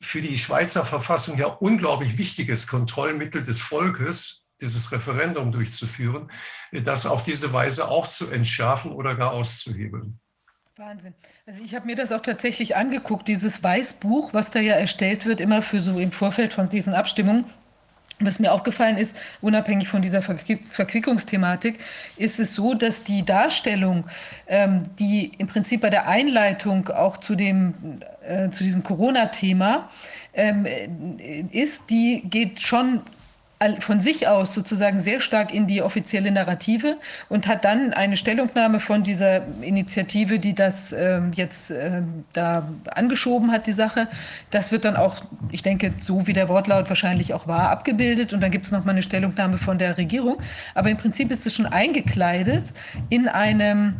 für 0.01 0.21
die 0.21 0.37
Schweizer 0.37 0.85
Verfassung 0.85 1.37
ja 1.37 1.47
unglaublich 1.47 2.17
wichtiges 2.17 2.67
Kontrollmittel 2.67 3.43
des 3.43 3.59
Volkes, 3.59 4.47
dieses 4.61 4.91
Referendum 4.91 5.51
durchzuführen, 5.51 6.31
das 6.71 7.05
auf 7.05 7.23
diese 7.23 7.53
Weise 7.53 7.87
auch 7.87 8.07
zu 8.07 8.29
entschärfen 8.29 8.91
oder 8.91 9.15
gar 9.15 9.31
auszuhebeln. 9.31 10.19
Wahnsinn. 10.79 11.13
Also 11.45 11.61
ich 11.61 11.75
habe 11.75 11.87
mir 11.87 11.97
das 11.97 12.13
auch 12.13 12.21
tatsächlich 12.21 12.77
angeguckt, 12.77 13.27
dieses 13.27 13.61
Weißbuch, 13.61 14.33
was 14.33 14.51
da 14.51 14.61
ja 14.61 14.75
erstellt 14.75 15.25
wird, 15.25 15.41
immer 15.41 15.61
für 15.61 15.81
so 15.81 15.99
im 15.99 16.13
Vorfeld 16.13 16.53
von 16.53 16.69
diesen 16.69 16.93
Abstimmungen. 16.93 17.43
Was 18.21 18.39
mir 18.39 18.53
aufgefallen 18.53 18.97
ist, 18.97 19.15
unabhängig 19.41 19.89
von 19.89 20.01
dieser 20.01 20.21
Verquickungsthematik, 20.21 21.79
ist 22.15 22.39
es 22.39 22.53
so, 22.53 22.73
dass 22.73 23.03
die 23.03 23.25
Darstellung, 23.25 24.07
ähm, 24.47 24.83
die 24.99 25.31
im 25.37 25.47
Prinzip 25.47 25.81
bei 25.81 25.89
der 25.89 26.07
Einleitung 26.07 26.87
auch 26.89 27.17
zu, 27.17 27.35
dem, 27.35 27.99
äh, 28.25 28.49
zu 28.49 28.63
diesem 28.63 28.83
Corona-Thema 28.83 29.89
ähm, 30.33 30.65
ist, 31.51 31.89
die 31.89 32.21
geht 32.21 32.61
schon 32.61 33.01
von 33.79 33.99
sich 33.99 34.27
aus 34.27 34.53
sozusagen 34.53 34.99
sehr 34.99 35.19
stark 35.19 35.53
in 35.53 35.67
die 35.67 35.81
offizielle 35.81 36.31
Narrative 36.31 36.97
und 37.27 37.45
hat 37.47 37.65
dann 37.65 37.91
eine 37.93 38.15
Stellungnahme 38.15 38.79
von 38.79 39.03
dieser 39.03 39.43
Initiative, 39.61 40.39
die 40.39 40.55
das 40.55 40.93
äh, 40.93 41.19
jetzt 41.35 41.69
äh, 41.71 42.01
da 42.31 42.69
angeschoben 42.85 43.51
hat, 43.51 43.67
die 43.67 43.73
Sache. 43.73 44.07
Das 44.49 44.71
wird 44.71 44.85
dann 44.85 44.95
auch, 44.95 45.17
ich 45.51 45.61
denke, 45.61 45.91
so 45.99 46.25
wie 46.25 46.33
der 46.33 46.47
Wortlaut 46.47 46.87
wahrscheinlich 46.87 47.33
auch 47.33 47.47
war, 47.47 47.69
abgebildet. 47.69 48.31
Und 48.31 48.39
dann 48.39 48.51
gibt 48.51 48.65
es 48.65 48.71
nochmal 48.71 48.95
eine 48.95 49.01
Stellungnahme 49.01 49.57
von 49.57 49.77
der 49.77 49.97
Regierung. 49.97 50.37
Aber 50.73 50.89
im 50.89 50.97
Prinzip 50.97 51.29
ist 51.29 51.45
es 51.45 51.53
schon 51.53 51.65
eingekleidet 51.65 52.71
in 53.09 53.27
einem 53.27 53.95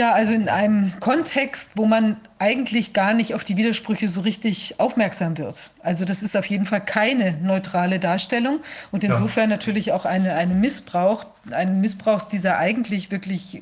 ja, 0.00 0.14
also 0.14 0.32
in 0.32 0.48
einem 0.48 0.94
Kontext, 0.98 1.72
wo 1.74 1.84
man 1.84 2.16
eigentlich 2.38 2.94
gar 2.94 3.12
nicht 3.12 3.34
auf 3.34 3.44
die 3.44 3.58
Widersprüche 3.58 4.08
so 4.08 4.22
richtig 4.22 4.80
aufmerksam 4.80 5.36
wird. 5.36 5.70
Also 5.82 6.06
das 6.06 6.22
ist 6.22 6.38
auf 6.38 6.46
jeden 6.46 6.64
Fall 6.64 6.82
keine 6.82 7.32
neutrale 7.42 7.98
Darstellung 7.98 8.60
und 8.92 9.04
insofern 9.04 9.50
ja. 9.50 9.56
natürlich 9.56 9.92
auch 9.92 10.06
eine, 10.06 10.32
eine 10.36 10.54
Missbrauch, 10.54 11.26
ein 11.50 11.82
Missbrauch 11.82 12.22
dieser 12.22 12.56
eigentlich 12.56 13.10
wirklich 13.10 13.60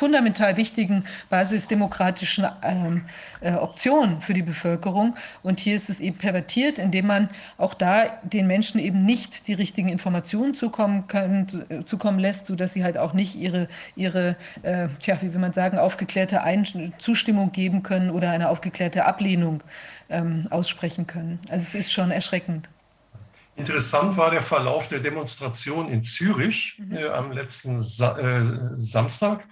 fundamental 0.00 0.56
wichtigen 0.56 1.04
basisdemokratischen 1.28 2.46
ähm, 2.62 3.02
äh, 3.42 3.52
Option 3.52 4.22
für 4.22 4.32
die 4.32 4.42
Bevölkerung. 4.42 5.14
Und 5.42 5.60
hier 5.60 5.76
ist 5.76 5.90
es 5.90 6.00
eben 6.00 6.16
pervertiert, 6.16 6.78
indem 6.78 7.06
man 7.06 7.28
auch 7.58 7.74
da 7.74 8.06
den 8.22 8.46
Menschen 8.46 8.80
eben 8.80 9.04
nicht 9.04 9.46
die 9.46 9.52
richtigen 9.52 9.90
Informationen 9.90 10.54
zukommen, 10.54 11.06
können, 11.06 11.84
zukommen 11.84 12.18
lässt, 12.18 12.46
sodass 12.46 12.72
sie 12.72 12.82
halt 12.82 12.96
auch 12.96 13.12
nicht 13.12 13.36
ihre, 13.36 13.68
ihre 13.94 14.36
äh, 14.62 14.88
tja, 15.00 15.18
wie 15.20 15.34
will 15.34 15.40
man 15.40 15.52
sagen, 15.52 15.76
aufgeklärte 15.76 16.42
Ein 16.42 16.94
Zustimmung 16.96 17.52
geben 17.52 17.82
können 17.82 18.10
oder 18.10 18.30
eine 18.30 18.48
aufgeklärte 18.48 19.04
Ablehnung 19.04 19.62
ähm, 20.08 20.46
aussprechen 20.48 21.06
können. 21.06 21.40
Also 21.50 21.62
es 21.62 21.74
ist 21.74 21.92
schon 21.92 22.10
erschreckend. 22.10 22.70
Interessant 23.60 24.16
war 24.16 24.30
der 24.30 24.40
Verlauf 24.42 24.88
der 24.88 25.00
Demonstration 25.00 25.88
in 25.88 26.02
Zürich 26.02 26.78
mhm. 26.78 26.96
äh, 26.96 27.08
am 27.08 27.30
letzten 27.30 27.78
Sa 27.78 28.16
äh, 28.18 28.44
Samstag, 28.76 29.46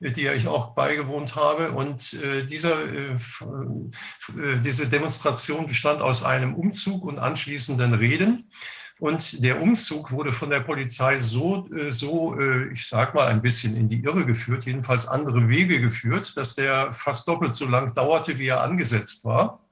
äh, 0.00 0.10
die 0.10 0.26
ich 0.28 0.48
auch 0.48 0.74
beigewohnt 0.74 1.36
habe. 1.36 1.72
Und 1.72 2.14
äh, 2.14 2.44
dieser, 2.44 2.82
äh, 2.84 3.12
äh, 3.12 4.60
diese 4.64 4.88
Demonstration 4.88 5.66
bestand 5.66 6.00
aus 6.00 6.22
einem 6.22 6.54
Umzug 6.54 7.04
und 7.04 7.18
anschließenden 7.18 7.94
Reden. 7.94 8.50
Und 8.98 9.42
der 9.44 9.62
Umzug 9.62 10.12
wurde 10.12 10.32
von 10.32 10.50
der 10.50 10.60
Polizei 10.60 11.18
so, 11.18 11.66
so, 11.88 12.38
ich 12.70 12.86
sag 12.86 13.14
mal, 13.14 13.28
ein 13.28 13.40
bisschen 13.40 13.74
in 13.74 13.88
die 13.88 14.02
Irre 14.04 14.26
geführt, 14.26 14.66
jedenfalls 14.66 15.08
andere 15.08 15.48
Wege 15.48 15.80
geführt, 15.80 16.36
dass 16.36 16.54
der 16.54 16.92
fast 16.92 17.26
doppelt 17.26 17.54
so 17.54 17.64
lang 17.64 17.94
dauerte, 17.94 18.38
wie 18.38 18.48
er 18.48 18.60
angesetzt 18.60 19.24
war. 19.24 19.64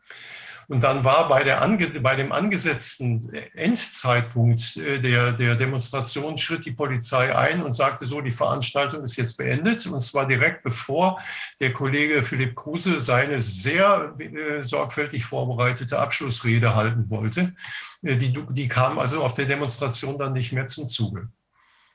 Und 0.68 0.84
dann 0.84 1.02
war 1.02 1.28
bei, 1.28 1.44
der 1.44 1.67
bei 2.02 2.15
dem 2.15 2.31
angesetzten 2.31 3.33
Endzeitpunkt 3.54 4.76
äh, 4.76 5.01
der, 5.01 5.33
der 5.33 5.56
Demonstration 5.56 6.36
schritt 6.36 6.67
die 6.67 6.72
Polizei 6.72 7.34
ein 7.34 7.62
und 7.62 7.72
sagte 7.72 8.04
so, 8.04 8.20
die 8.20 8.31
Veranstaltung 8.31 9.02
ist 9.02 9.17
jetzt 9.17 9.38
beendet. 9.38 9.86
Und 9.86 10.01
zwar 10.01 10.28
direkt 10.28 10.62
bevor 10.62 11.20
der 11.58 11.72
Kollege 11.72 12.22
Philipp 12.22 12.54
Kruse 12.54 13.01
seine 13.01 13.40
sehr 13.40 14.15
äh, 14.18 14.62
sorgfältig 14.62 15.24
vorbereitete 15.24 15.99
Abschlussrede 15.99 16.74
halten 16.74 17.08
wollte. 17.08 17.54
Äh, 18.02 18.18
die, 18.18 18.33
die 18.51 18.68
kam 18.68 18.99
also 18.99 19.22
auf 19.24 19.33
der 19.33 19.47
Demonstration 19.47 20.18
dann 20.18 20.34
nicht 20.34 20.52
mehr 20.52 20.67
zum 20.67 20.86
Zuge. 20.86 21.31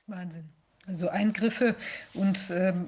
Wahnsinn. 0.08 0.50
Also 0.88 1.10
Eingriffe 1.10 1.76
und 2.14 2.40
ähm, 2.50 2.88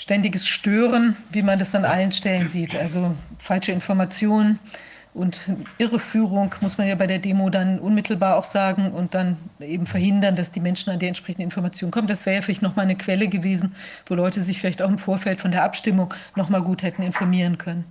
ständiges 0.00 0.48
Stören, 0.48 1.14
wie 1.30 1.42
man 1.42 1.58
das 1.58 1.74
an 1.74 1.84
allen 1.84 2.10
Stellen 2.10 2.48
sieht. 2.48 2.74
Also 2.74 3.14
falsche 3.38 3.70
Informationen 3.70 4.58
und 5.12 5.38
Irreführung 5.76 6.54
muss 6.62 6.78
man 6.78 6.88
ja 6.88 6.94
bei 6.94 7.06
der 7.06 7.18
Demo 7.18 7.50
dann 7.50 7.78
unmittelbar 7.78 8.36
auch 8.36 8.44
sagen 8.44 8.92
und 8.92 9.12
dann 9.14 9.36
eben 9.60 9.84
verhindern, 9.84 10.36
dass 10.36 10.52
die 10.52 10.60
Menschen 10.60 10.90
an 10.90 10.98
die 10.98 11.06
entsprechenden 11.06 11.42
Informationen 11.42 11.90
kommen. 11.90 12.08
Das 12.08 12.24
wäre 12.24 12.36
ja 12.36 12.42
vielleicht 12.42 12.62
nochmal 12.62 12.86
eine 12.86 12.96
Quelle 12.96 13.28
gewesen, 13.28 13.74
wo 14.06 14.14
Leute 14.14 14.42
sich 14.42 14.58
vielleicht 14.58 14.80
auch 14.80 14.88
im 14.88 14.98
Vorfeld 14.98 15.38
von 15.38 15.50
der 15.50 15.64
Abstimmung 15.64 16.14
nochmal 16.34 16.62
gut 16.62 16.82
hätten 16.82 17.02
informieren 17.02 17.58
können. 17.58 17.84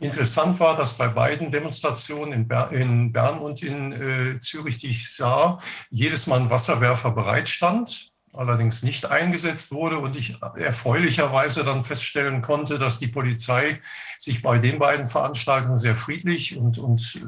Interessant 0.00 0.58
war, 0.58 0.74
dass 0.74 0.94
bei 0.94 1.06
beiden 1.06 1.52
Demonstrationen 1.52 2.32
in, 2.32 2.48
Ber 2.48 2.72
in 2.72 3.12
Bern 3.12 3.38
und 3.38 3.62
in 3.62 3.92
äh, 3.92 4.38
Zürich, 4.40 4.78
die 4.78 4.88
ich 4.88 5.14
sah, 5.14 5.58
jedes 5.88 6.26
Mal 6.26 6.40
ein 6.40 6.50
Wasserwerfer 6.50 7.12
bereitstand 7.12 8.12
allerdings 8.36 8.82
nicht 8.82 9.10
eingesetzt 9.10 9.72
wurde 9.72 9.98
und 9.98 10.16
ich 10.16 10.36
erfreulicherweise 10.56 11.64
dann 11.64 11.84
feststellen 11.84 12.42
konnte, 12.42 12.78
dass 12.78 12.98
die 12.98 13.08
Polizei 13.08 13.80
sich 14.18 14.42
bei 14.42 14.58
den 14.58 14.78
beiden 14.78 15.06
Veranstaltungen 15.06 15.76
sehr 15.76 15.96
friedlich 15.96 16.56
und, 16.56 16.78
und 16.78 17.20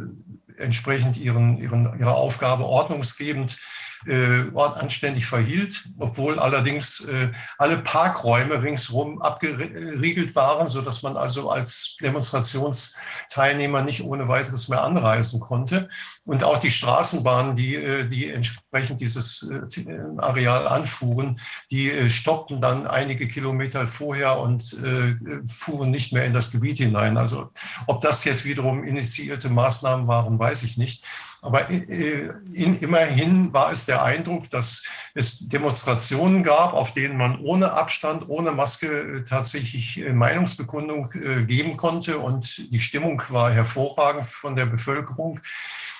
äh, 0.58 0.62
entsprechend 0.62 1.17
ihren, 1.17 1.58
ihren, 1.58 1.99
ihrer 1.99 2.17
Aufgabe 2.17 2.65
ordnungsgebend 2.65 3.58
anständig 4.06 5.26
verhielt, 5.26 5.85
obwohl 5.99 6.39
allerdings 6.39 7.05
äh, 7.06 7.31
alle 7.58 7.78
Parkräume 7.78 8.62
ringsherum 8.62 9.21
abgeriegelt 9.21 10.35
waren, 10.37 10.69
sodass 10.69 11.03
man 11.03 11.17
also 11.17 11.51
als 11.51 11.97
Demonstrationsteilnehmer 12.01 13.83
nicht 13.83 14.05
ohne 14.05 14.28
weiteres 14.28 14.69
mehr 14.69 14.83
anreisen 14.83 15.40
konnte. 15.40 15.89
Und 16.26 16.44
auch 16.44 16.58
die 16.58 16.71
Straßenbahnen, 16.71 17.56
die, 17.56 17.74
äh, 17.74 18.06
die 18.06 18.31
entsprechend 18.31 19.01
dieses 19.01 19.51
äh, 19.51 19.99
Areal 20.19 20.69
anfuhren, 20.69 21.40
die 21.71 21.90
äh, 21.90 22.08
stoppten 22.08 22.60
dann 22.60 22.87
einige 22.87 23.28
Kilometer 23.28 23.87
vorher 23.87 24.39
und 24.39 24.72
äh, 24.83 25.15
fuhren 25.47 25.90
nicht 25.90 26.12
mehr 26.12 26.24
in 26.24 26.35
das 26.35 26.51
Gebiet 26.51 26.78
hinein. 26.78 27.17
Also 27.17 27.51
ob 27.87 28.01
das 28.03 28.24
jetzt 28.24 28.44
wiederum 28.44 28.85
initiierte 28.85 29.49
Maßnahmen 29.49 30.06
waren, 30.06 30.39
weiß 30.39 30.62
ich 30.62 30.76
nicht. 30.76 31.05
Aber 31.47 31.71
äh, 31.71 32.31
in, 32.53 32.79
immerhin 32.81 33.53
war 33.53 33.71
es 33.71 33.87
der 33.87 34.03
Eindruck, 34.03 34.51
dass 34.51 34.85
es 35.15 35.49
Demonstrationen 35.49 36.43
gab, 36.43 36.73
auf 36.73 36.93
denen 36.93 37.17
man 37.17 37.41
ohne 37.41 37.73
Abstand, 37.73 38.29
ohne 38.29 38.53
Maske 38.53 38.89
äh, 38.89 39.25
tatsächlich 39.25 40.03
äh, 40.03 40.12
Meinungsbekundung 40.12 41.09
geben 41.47 41.77
konnte. 41.77 42.19
Und 42.19 42.73
die 42.73 42.81
Stimmung 42.81 43.23
war 43.29 43.53
hervorragend 43.53 44.27
von 44.27 44.57
der 44.57 44.67
Bevölkerung, 44.67 45.41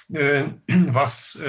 was, 0.09 1.41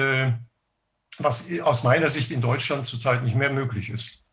was 1.18 1.48
aus 1.62 1.84
meiner 1.84 2.08
Sicht 2.08 2.30
in 2.30 2.40
Deutschland 2.40 2.86
zurzeit 2.86 3.22
nicht 3.22 3.36
mehr 3.36 3.50
möglich 3.50 3.90
ist. 3.90 4.24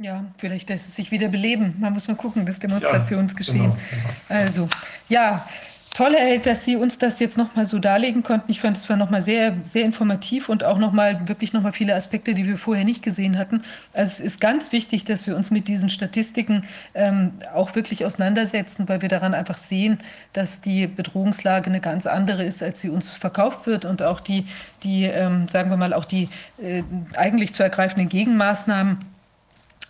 Ja, 0.00 0.32
vielleicht 0.38 0.68
lässt 0.68 0.88
es 0.88 0.94
sich 0.94 1.10
wieder 1.10 1.28
beleben. 1.28 1.74
Man 1.80 1.92
muss 1.92 2.06
mal 2.06 2.16
gucken, 2.16 2.46
das 2.46 2.60
Demonstrationsgeschehen. 2.60 3.64
Ja, 3.64 3.70
genau, 3.70 3.80
genau. 3.90 4.40
Also, 4.40 4.68
ja, 5.08 5.48
toll, 5.94 6.14
Herr 6.16 6.38
dass 6.38 6.64
Sie 6.64 6.76
uns 6.76 6.98
das 6.98 7.20
jetzt 7.20 7.36
nochmal 7.36 7.64
so 7.64 7.78
darlegen 7.78 8.22
konnten. 8.22 8.50
Ich 8.50 8.60
fand 8.60 8.76
es 8.76 8.88
war 8.88 8.96
nochmal 8.96 9.22
sehr, 9.22 9.56
sehr 9.62 9.84
informativ 9.84 10.48
und 10.48 10.64
auch 10.64 10.78
nochmal 10.78 11.28
wirklich 11.28 11.52
nochmal 11.52 11.72
viele 11.72 11.94
Aspekte, 11.94 12.34
die 12.34 12.46
wir 12.46 12.58
vorher 12.58 12.84
nicht 12.84 13.02
gesehen 13.02 13.36
hatten. 13.38 13.62
Also 13.92 14.12
es 14.12 14.20
ist 14.20 14.40
ganz 14.40 14.72
wichtig, 14.72 15.04
dass 15.04 15.26
wir 15.26 15.36
uns 15.36 15.50
mit 15.50 15.68
diesen 15.68 15.90
Statistiken 15.90 16.66
ähm, 16.94 17.32
auch 17.54 17.74
wirklich 17.74 18.04
auseinandersetzen, 18.04 18.88
weil 18.88 19.02
wir 19.02 19.08
daran 19.08 19.34
einfach 19.34 19.56
sehen, 19.56 19.98
dass 20.32 20.60
die 20.60 20.86
Bedrohungslage 20.86 21.66
eine 21.66 21.80
ganz 21.80 22.06
andere 22.06 22.44
ist, 22.44 22.62
als 22.62 22.80
sie 22.80 22.90
uns 22.90 23.16
verkauft 23.16 23.66
wird 23.66 23.84
und 23.84 24.02
auch 24.02 24.20
die, 24.20 24.46
die 24.82 25.04
ähm, 25.04 25.48
sagen 25.48 25.70
wir 25.70 25.76
mal, 25.76 25.92
auch 25.92 26.04
die 26.04 26.28
äh, 26.62 26.82
eigentlich 27.16 27.54
zu 27.54 27.62
ergreifenden 27.62 28.08
Gegenmaßnahmen 28.08 28.98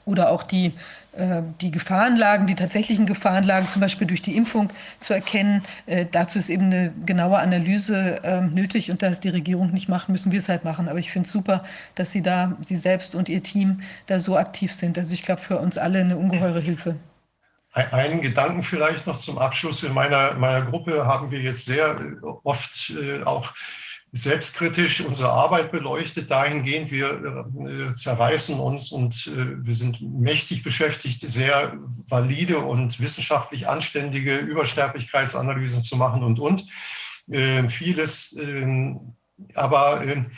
oder 0.08 0.31
auch 0.31 0.42
die 0.42 0.72
die 1.60 1.71
Gefahrenlagen, 1.71 2.47
die 2.47 2.55
tatsächlichen 2.55 3.07
Gefahrenlagen, 3.07 3.69
zum 3.71 3.81
Beispiel 3.81 4.07
durch 4.07 4.23
die 4.23 4.37
Impfung 4.37 4.71
zu 5.01 5.15
erkennen. 5.15 5.65
Äh, 5.87 6.07
dazu 6.10 6.39
ist 6.39 6.49
eben 6.49 6.67
eine 6.67 6.92
genaue 7.07 7.39
Analyse 7.39 8.23
äh, 8.23 8.42
nötig 8.42 8.91
und 8.91 9.03
da 9.03 9.08
es 9.08 9.19
die 9.19 9.31
Regierung 9.31 9.73
nicht 9.73 9.89
macht, 9.89 10.08
müssen 10.08 10.31
wir 10.33 10.39
es 10.39 10.49
halt 10.49 10.65
machen. 10.65 10.89
Aber 10.89 10.99
ich 10.99 11.10
finde 11.10 11.26
es 11.26 11.33
super, 11.33 11.65
dass 11.94 12.12
Sie 12.12 12.23
da, 12.23 12.57
Sie 12.60 12.76
selbst 12.76 13.15
und 13.15 13.28
Ihr 13.28 13.42
Team 13.42 13.81
da 14.07 14.21
so 14.21 14.37
aktiv 14.37 14.73
sind. 14.73 14.97
Also 14.97 15.15
ich 15.15 15.24
glaube, 15.24 15.41
für 15.41 15.58
uns 15.58 15.76
alle 15.78 16.01
eine 16.01 16.17
ungeheure 16.17 16.60
Hilfe. 16.60 16.97
Einen 17.73 18.21
Gedanken 18.21 18.62
vielleicht 18.62 19.07
noch 19.07 19.19
zum 19.19 19.39
Abschluss. 19.39 19.83
In 19.83 19.94
meiner, 19.94 20.35
meiner 20.35 20.62
Gruppe 20.62 21.07
haben 21.07 21.31
wir 21.31 21.41
jetzt 21.41 21.65
sehr 21.65 21.97
oft 22.44 22.91
äh, 22.91 23.23
auch 23.24 23.55
selbstkritisch 24.12 25.03
unsere 25.03 25.31
Arbeit 25.31 25.71
beleuchtet. 25.71 26.31
Dahingehend, 26.31 26.91
wir 26.91 27.91
äh, 27.91 27.94
zerreißen 27.94 28.58
uns 28.58 28.91
und 28.91 29.26
äh, 29.28 29.65
wir 29.65 29.74
sind 29.74 30.01
mächtig 30.01 30.62
beschäftigt, 30.62 31.21
sehr 31.21 31.76
valide 32.08 32.58
und 32.58 33.01
wissenschaftlich 33.01 33.69
anständige 33.69 34.37
Übersterblichkeitsanalysen 34.39 35.83
zu 35.83 35.97
machen 35.97 36.23
und, 36.23 36.39
und. 36.39 36.65
Äh, 37.31 37.69
vieles, 37.69 38.37
ähm, 38.41 39.15
aber 39.55 40.03
ähm, 40.05 40.31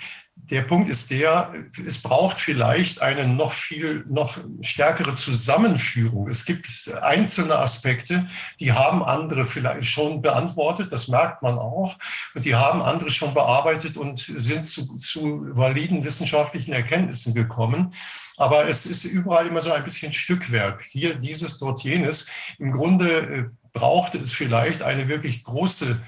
der 0.51 0.63
Punkt 0.63 0.89
ist 0.89 1.11
der, 1.11 1.55
es 1.87 2.03
braucht 2.03 2.39
vielleicht 2.39 3.03
eine 3.03 3.27
noch 3.27 3.53
viel, 3.53 4.05
noch 4.09 4.39
stärkere 4.61 5.15
Zusammenführung. 5.15 6.29
Es 6.29 6.45
gibt 6.45 6.67
einzelne 7.03 7.59
Aspekte, 7.59 8.29
die 8.59 8.73
haben 8.73 9.05
andere 9.05 9.47
vielleicht 9.47 9.89
schon 9.89 10.23
beantwortet, 10.23 10.91
das 10.91 11.09
merkt 11.09 11.43
man 11.43 11.59
auch. 11.59 11.97
Und 12.35 12.45
die 12.45 12.57
haben 12.57 12.83
andere 12.83 13.11
schon 13.11 13.33
bearbeitet 13.33 13.97
und 13.97 14.19
sind 14.19 14.67
zu, 14.67 14.97
zu 14.97 15.47
validen 15.57 16.05
wissenschaftlichen 16.05 16.73
Erkenntnissen 16.73 17.35
gekommen. 17.35 17.95
Aber 18.37 18.67
es 18.67 18.87
ist 18.87 19.05
überall 19.05 19.47
immer 19.47 19.61
so 19.61 19.71
ein 19.71 19.85
bisschen 19.85 20.13
Stückwerk. 20.13 20.83
Hier 20.83 21.15
dieses, 21.15 21.59
dort 21.59 21.83
jenes. 21.83 22.29
Im 22.59 22.73
Grunde 22.73 23.21
äh, 23.21 23.45
braucht 23.73 24.15
es 24.15 24.33
vielleicht 24.33 24.83
eine 24.83 25.09
wirklich 25.09 25.45
große 25.45 26.01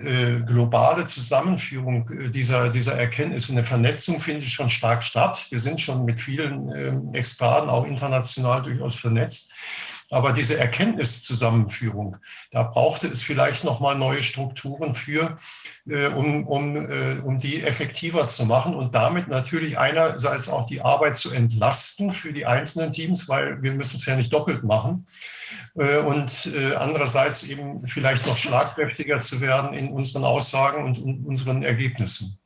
äh, 0.00 0.40
globale 0.40 1.06
Zusammenführung 1.06 2.08
äh, 2.10 2.30
dieser, 2.30 2.70
dieser 2.70 2.94
Erkenntnisse, 2.94 3.52
eine 3.52 3.64
Vernetzung 3.64 4.20
findet 4.20 4.44
schon 4.44 4.70
stark 4.70 5.04
statt. 5.04 5.46
Wir 5.50 5.60
sind 5.60 5.80
schon 5.80 6.04
mit 6.04 6.18
vielen 6.18 6.70
äh, 6.70 7.18
Experten 7.18 7.68
auch 7.68 7.86
international 7.86 8.62
durchaus 8.62 8.94
vernetzt. 8.94 9.52
Aber 10.10 10.32
diese 10.32 10.58
Erkenntniszusammenführung, 10.58 12.16
da 12.50 12.64
brauchte 12.64 13.06
es 13.06 13.22
vielleicht 13.22 13.62
nochmal 13.62 13.96
neue 13.96 14.22
Strukturen 14.24 14.94
für, 14.94 15.36
äh, 15.88 16.08
um, 16.08 16.46
um, 16.46 16.76
äh, 16.76 17.20
um 17.24 17.38
die 17.38 17.62
effektiver 17.62 18.26
zu 18.26 18.44
machen 18.44 18.74
und 18.74 18.94
damit 18.94 19.28
natürlich 19.28 19.78
einerseits 19.78 20.48
auch 20.48 20.66
die 20.66 20.82
Arbeit 20.82 21.16
zu 21.16 21.32
entlasten 21.32 22.12
für 22.12 22.32
die 22.32 22.44
einzelnen 22.44 22.90
Teams, 22.90 23.28
weil 23.28 23.62
wir 23.62 23.72
müssen 23.72 23.96
es 23.96 24.06
ja 24.06 24.16
nicht 24.16 24.32
doppelt 24.32 24.64
machen. 24.64 25.06
Äh, 25.76 25.98
und 25.98 26.52
äh, 26.56 26.74
andererseits 26.74 27.44
eben 27.44 27.86
vielleicht 27.86 28.26
noch 28.26 28.36
schlagkräftiger 28.36 29.20
zu 29.20 29.40
werden 29.40 29.72
in 29.72 29.90
unseren 29.90 30.24
Aussagen 30.24 30.84
und 30.84 30.98
in 30.98 31.24
unseren 31.24 31.62
Ergebnissen. 31.62 32.38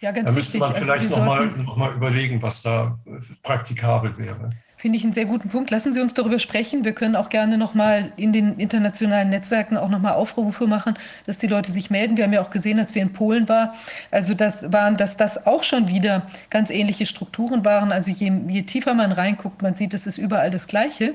Ja, 0.00 0.12
ganz 0.12 0.28
da 0.28 0.34
müsste 0.34 0.54
wichtig. 0.54 0.72
man 0.72 0.82
vielleicht 0.82 1.06
also 1.06 1.16
nochmal 1.20 1.46
noch 1.46 1.76
mal 1.76 1.94
überlegen, 1.94 2.42
was 2.42 2.62
da 2.62 2.98
äh, 3.06 3.18
praktikabel 3.42 4.18
wäre. 4.18 4.50
Finde 4.78 4.98
ich 4.98 5.04
einen 5.04 5.14
sehr 5.14 5.24
guten 5.24 5.48
Punkt. 5.48 5.70
Lassen 5.70 5.94
Sie 5.94 6.02
uns 6.02 6.12
darüber 6.12 6.38
sprechen. 6.38 6.84
Wir 6.84 6.92
können 6.92 7.16
auch 7.16 7.30
gerne 7.30 7.56
noch 7.56 7.72
mal 7.72 8.12
in 8.16 8.34
den 8.34 8.58
internationalen 8.58 9.30
Netzwerken 9.30 9.78
auch 9.78 9.88
noch 9.88 10.00
mal 10.00 10.12
Aufrufe 10.12 10.66
machen, 10.66 10.94
dass 11.24 11.38
die 11.38 11.46
Leute 11.46 11.72
sich 11.72 11.88
melden. 11.88 12.18
Wir 12.18 12.24
haben 12.24 12.34
ja 12.34 12.42
auch 12.42 12.50
gesehen, 12.50 12.78
als 12.78 12.94
wir 12.94 13.00
in 13.00 13.14
Polen 13.14 13.48
waren, 13.48 13.70
also 14.10 14.34
das 14.34 14.70
waren, 14.72 14.98
dass 14.98 15.16
das 15.16 15.46
auch 15.46 15.62
schon 15.62 15.88
wieder 15.88 16.26
ganz 16.50 16.68
ähnliche 16.68 17.06
Strukturen 17.06 17.64
waren. 17.64 17.90
Also 17.90 18.10
je, 18.10 18.30
je 18.48 18.62
tiefer 18.62 18.92
man 18.92 19.12
reinguckt, 19.12 19.62
man 19.62 19.74
sieht, 19.74 19.94
es 19.94 20.06
ist 20.06 20.18
überall 20.18 20.50
das 20.50 20.66
Gleiche 20.66 21.14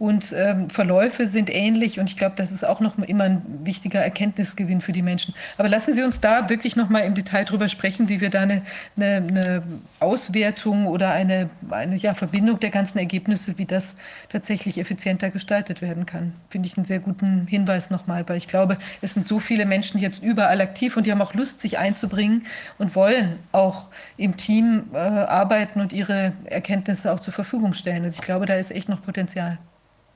und 0.00 0.34
ähm, 0.34 0.70
Verläufe 0.70 1.26
sind 1.26 1.54
ähnlich 1.54 2.00
und 2.00 2.08
ich 2.08 2.16
glaube, 2.16 2.34
das 2.34 2.52
ist 2.52 2.64
auch 2.64 2.80
noch 2.80 2.96
immer 2.96 3.24
ein 3.24 3.42
wichtiger 3.64 4.00
Erkenntnisgewinn 4.00 4.80
für 4.80 4.92
die 4.92 5.02
Menschen. 5.02 5.34
Aber 5.58 5.68
lassen 5.68 5.92
Sie 5.92 6.02
uns 6.02 6.20
da 6.20 6.48
wirklich 6.48 6.74
noch 6.74 6.88
mal 6.88 7.00
im 7.00 7.14
Detail 7.14 7.44
drüber 7.44 7.68
sprechen, 7.68 8.08
wie 8.08 8.22
wir 8.22 8.30
da 8.30 8.40
eine, 8.40 8.62
eine, 8.96 9.16
eine 9.16 9.62
Auswertung 9.98 10.86
oder 10.86 11.10
eine, 11.10 11.50
eine 11.68 11.96
ja, 11.96 12.14
Verbindung 12.14 12.58
der 12.60 12.70
ganzen 12.70 12.96
Ergebnisse, 12.96 13.58
wie 13.58 13.66
das 13.66 13.96
tatsächlich 14.30 14.78
effizienter 14.78 15.28
gestaltet 15.28 15.82
werden 15.82 16.06
kann. 16.06 16.32
Finde 16.48 16.66
ich 16.66 16.78
einen 16.78 16.86
sehr 16.86 17.00
guten 17.00 17.46
Hinweis 17.46 17.90
nochmal, 17.90 18.26
weil 18.26 18.38
ich 18.38 18.48
glaube, 18.48 18.78
es 19.02 19.12
sind 19.12 19.28
so 19.28 19.38
viele 19.38 19.66
Menschen 19.66 20.00
jetzt 20.00 20.22
überall 20.22 20.62
aktiv 20.62 20.96
und 20.96 21.04
die 21.04 21.12
haben 21.12 21.20
auch 21.20 21.34
Lust, 21.34 21.60
sich 21.60 21.76
einzubringen 21.76 22.46
und 22.78 22.96
wollen 22.96 23.36
auch 23.52 23.88
im 24.16 24.38
Team 24.38 24.84
äh, 24.94 24.96
arbeiten 24.96 25.78
und 25.78 25.92
ihre 25.92 26.32
Erkenntnisse 26.46 27.12
auch 27.12 27.20
zur 27.20 27.34
Verfügung 27.34 27.74
stellen. 27.74 28.04
Also 28.04 28.18
ich 28.18 28.24
glaube, 28.24 28.46
da 28.46 28.54
ist 28.54 28.70
echt 28.70 28.88
noch 28.88 29.02
Potenzial. 29.02 29.58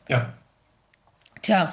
Ja. 0.08 0.32
Tja, 1.42 1.72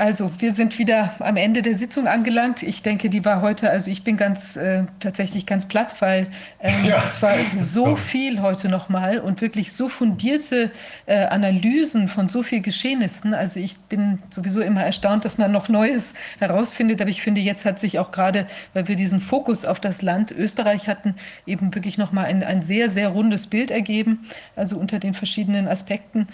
also 0.00 0.30
wir 0.38 0.54
sind 0.54 0.78
wieder 0.78 1.12
am 1.18 1.36
Ende 1.36 1.60
der 1.60 1.76
Sitzung 1.76 2.06
angelangt. 2.06 2.62
Ich 2.62 2.80
denke, 2.80 3.10
die 3.10 3.22
war 3.26 3.42
heute, 3.42 3.68
also 3.68 3.90
ich 3.90 4.02
bin 4.02 4.16
ganz 4.16 4.56
äh, 4.56 4.84
tatsächlich 4.98 5.44
ganz 5.44 5.68
platt, 5.68 5.94
weil 6.00 6.28
ähm, 6.58 6.86
ja. 6.86 7.02
es 7.04 7.20
war 7.20 7.34
so 7.58 7.96
viel 7.96 8.40
heute 8.40 8.70
nochmal 8.70 9.18
und 9.18 9.42
wirklich 9.42 9.74
so 9.74 9.90
fundierte 9.90 10.70
äh, 11.04 11.26
Analysen 11.26 12.08
von 12.08 12.30
so 12.30 12.42
viel 12.42 12.62
Geschehnissen. 12.62 13.34
Also 13.34 13.60
ich 13.60 13.76
bin 13.76 14.22
sowieso 14.30 14.62
immer 14.62 14.82
erstaunt, 14.82 15.26
dass 15.26 15.36
man 15.36 15.52
noch 15.52 15.68
Neues 15.68 16.14
herausfindet. 16.38 17.02
Aber 17.02 17.10
ich 17.10 17.20
finde, 17.20 17.42
jetzt 17.42 17.66
hat 17.66 17.78
sich 17.78 17.98
auch 17.98 18.10
gerade, 18.10 18.46
weil 18.72 18.88
wir 18.88 18.96
diesen 18.96 19.20
Fokus 19.20 19.66
auf 19.66 19.80
das 19.80 20.00
Land 20.00 20.30
Österreich 20.30 20.88
hatten, 20.88 21.14
eben 21.44 21.74
wirklich 21.74 21.98
nochmal 21.98 22.24
ein, 22.24 22.42
ein 22.42 22.62
sehr, 22.62 22.88
sehr 22.88 23.10
rundes 23.10 23.48
Bild 23.48 23.70
ergeben, 23.70 24.30
also 24.56 24.78
unter 24.78 24.98
den 24.98 25.12
verschiedenen 25.12 25.68
Aspekten. 25.68 26.26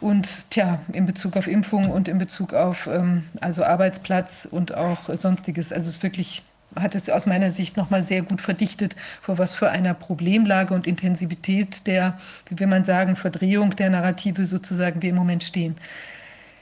Und 0.00 0.50
tja, 0.50 0.80
in 0.92 1.04
Bezug 1.04 1.36
auf 1.36 1.46
Impfung 1.46 1.90
und 1.90 2.08
in 2.08 2.18
Bezug 2.18 2.54
auf 2.54 2.86
ähm, 2.86 3.24
also 3.40 3.64
Arbeitsplatz 3.64 4.48
und 4.50 4.74
auch 4.74 5.14
sonstiges. 5.14 5.72
Also 5.72 5.90
es 5.90 6.02
wirklich 6.02 6.42
hat 6.78 6.94
es 6.94 7.10
aus 7.10 7.26
meiner 7.26 7.50
Sicht 7.50 7.76
nochmal 7.76 8.02
sehr 8.02 8.22
gut 8.22 8.40
verdichtet, 8.40 8.94
vor 9.20 9.38
was 9.38 9.54
für 9.54 9.70
einer 9.70 9.94
Problemlage 9.94 10.72
und 10.72 10.86
Intensivität 10.86 11.86
der, 11.86 12.18
wie 12.48 12.58
will 12.58 12.66
man 12.66 12.84
sagen, 12.84 13.16
Verdrehung 13.16 13.74
der 13.76 13.90
Narrative 13.90 14.46
sozusagen 14.46 15.02
wir 15.02 15.10
im 15.10 15.16
Moment 15.16 15.42
stehen. 15.42 15.76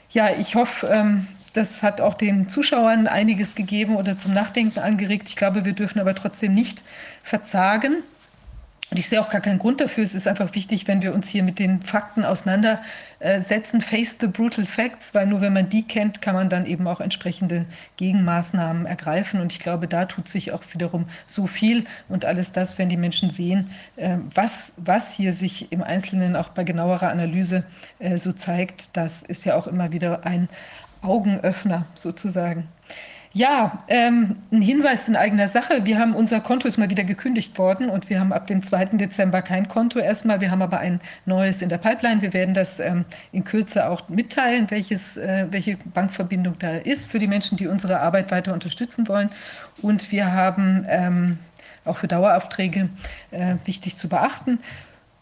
Ja, 0.09 0.31
ich 0.31 0.55
hoffe, 0.55 0.87
ähm, 0.87 1.27
das 1.53 1.83
hat 1.83 2.01
auch 2.01 2.15
den 2.15 2.49
Zuschauern 2.49 3.07
einiges 3.07 3.55
gegeben 3.55 3.95
oder 3.95 4.17
zum 4.17 4.33
Nachdenken 4.33 4.79
angeregt. 4.79 5.29
Ich 5.29 5.35
glaube, 5.35 5.65
wir 5.65 5.73
dürfen 5.73 5.99
aber 5.99 6.15
trotzdem 6.15 6.53
nicht 6.53 6.83
verzagen. 7.23 8.03
Und 8.91 8.97
ich 8.97 9.07
sehe 9.07 9.21
auch 9.21 9.29
gar 9.29 9.41
keinen 9.41 9.59
Grund 9.59 9.81
dafür. 9.81 10.03
Es 10.03 10.15
ist 10.15 10.27
einfach 10.27 10.55
wichtig, 10.55 10.87
wenn 10.87 11.03
wir 11.03 11.13
uns 11.13 11.27
hier 11.27 11.43
mit 11.43 11.59
den 11.59 11.83
Fakten 11.83 12.25
auseinandersetzen, 12.25 13.81
face 13.81 14.17
the 14.19 14.27
brutal 14.27 14.65
facts, 14.65 15.13
weil 15.13 15.27
nur 15.27 15.41
wenn 15.41 15.53
man 15.53 15.69
die 15.69 15.83
kennt, 15.83 16.23
kann 16.23 16.33
man 16.33 16.49
dann 16.49 16.65
eben 16.65 16.87
auch 16.87 16.99
entsprechende 16.99 17.65
Gegenmaßnahmen 17.97 18.87
ergreifen. 18.87 19.41
Und 19.41 19.51
ich 19.51 19.59
glaube, 19.59 19.87
da 19.87 20.05
tut 20.05 20.27
sich 20.27 20.53
auch 20.53 20.63
wiederum 20.73 21.05
so 21.27 21.45
viel 21.45 21.85
und 22.07 22.25
alles 22.25 22.51
das, 22.51 22.79
wenn 22.79 22.89
die 22.89 22.97
Menschen 22.97 23.29
sehen, 23.29 23.69
äh, 23.95 24.17
was, 24.33 24.73
was 24.77 25.13
hier 25.13 25.33
sich 25.33 25.71
im 25.71 25.83
Einzelnen 25.83 26.35
auch 26.35 26.49
bei 26.49 26.63
genauerer 26.63 27.11
Analyse 27.11 27.63
äh, 27.99 28.17
so 28.17 28.31
zeigt, 28.31 28.97
das 28.97 29.21
ist 29.21 29.45
ja 29.45 29.55
auch 29.55 29.67
immer 29.67 29.91
wieder 29.91 30.25
ein 30.25 30.49
Augenöffner 31.01 31.85
sozusagen. 31.93 32.67
Ja, 33.39 33.85
ähm, 33.87 34.35
ein 34.51 34.61
Hinweis 34.61 35.07
in 35.07 35.15
eigener 35.15 35.47
Sache. 35.47 35.85
Wir 35.85 35.97
haben 35.97 36.13
unser 36.13 36.41
Konto 36.41 36.67
ist 36.67 36.77
mal 36.77 36.89
wieder 36.89 37.05
gekündigt 37.05 37.57
worden 37.57 37.89
und 37.89 38.09
wir 38.09 38.19
haben 38.19 38.33
ab 38.33 38.47
dem 38.47 38.61
2. 38.61 38.97
Dezember 38.97 39.41
kein 39.41 39.69
Konto 39.69 39.97
erstmal. 39.97 40.41
Wir 40.41 40.51
haben 40.51 40.61
aber 40.61 40.79
ein 40.79 40.99
neues 41.25 41.61
in 41.61 41.69
der 41.69 41.77
Pipeline. 41.77 42.21
Wir 42.21 42.33
werden 42.33 42.53
das 42.53 42.81
ähm, 42.81 43.05
in 43.31 43.45
Kürze 43.45 43.89
auch 43.89 44.09
mitteilen, 44.09 44.69
welches, 44.71 45.15
äh, 45.15 45.47
welche 45.51 45.77
Bankverbindung 45.77 46.59
da 46.59 46.79
ist 46.79 47.09
für 47.09 47.17
die 47.17 47.27
Menschen, 47.27 47.57
die 47.57 47.67
unsere 47.67 48.01
Arbeit 48.01 48.29
weiter 48.29 48.51
unterstützen 48.51 49.07
wollen. 49.07 49.29
Und 49.81 50.11
wir 50.11 50.33
haben 50.33 50.83
ähm, 50.89 51.37
auch 51.85 51.95
für 51.95 52.09
Daueraufträge 52.09 52.89
äh, 53.31 53.55
wichtig 53.63 53.95
zu 53.95 54.09
beachten. 54.09 54.59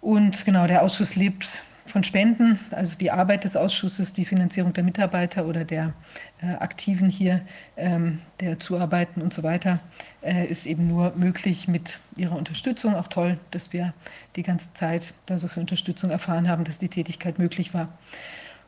Und 0.02 0.44
genau, 0.44 0.66
der 0.66 0.82
Ausschuss 0.82 1.16
lebt 1.16 1.62
von 1.90 2.04
Spenden, 2.04 2.60
also 2.72 2.98
die 2.98 3.12
Arbeit 3.12 3.44
des 3.44 3.56
Ausschusses, 3.56 4.14
die 4.14 4.26
Finanzierung 4.26 4.74
der 4.74 4.84
Mitarbeiter 4.84 5.46
oder 5.46 5.66
der 5.66 5.94
äh, 6.42 6.54
Aktiven 6.56 7.10
hier, 7.10 7.42
ähm, 7.76 8.22
der 8.40 8.60
Zuarbeiten 8.60 9.22
und 9.22 9.34
so 9.34 9.44
weiter, 9.44 9.80
äh, 10.22 10.46
ist 10.46 10.66
eben 10.66 10.88
nur 10.88 11.14
möglich 11.16 11.68
mit 11.68 12.00
ihrer 12.16 12.36
Unterstützung. 12.36 12.96
Auch 12.96 13.08
toll, 13.08 13.40
dass 13.52 13.74
wir 13.74 13.94
die 14.36 14.44
ganze 14.44 14.74
Zeit 14.74 15.14
da 15.26 15.40
so 15.40 15.48
viel 15.48 15.62
Unterstützung 15.62 16.10
erfahren 16.10 16.48
haben, 16.48 16.64
dass 16.64 16.78
die 16.78 16.90
Tätigkeit 16.90 17.40
möglich 17.40 17.74
war. 17.74 17.90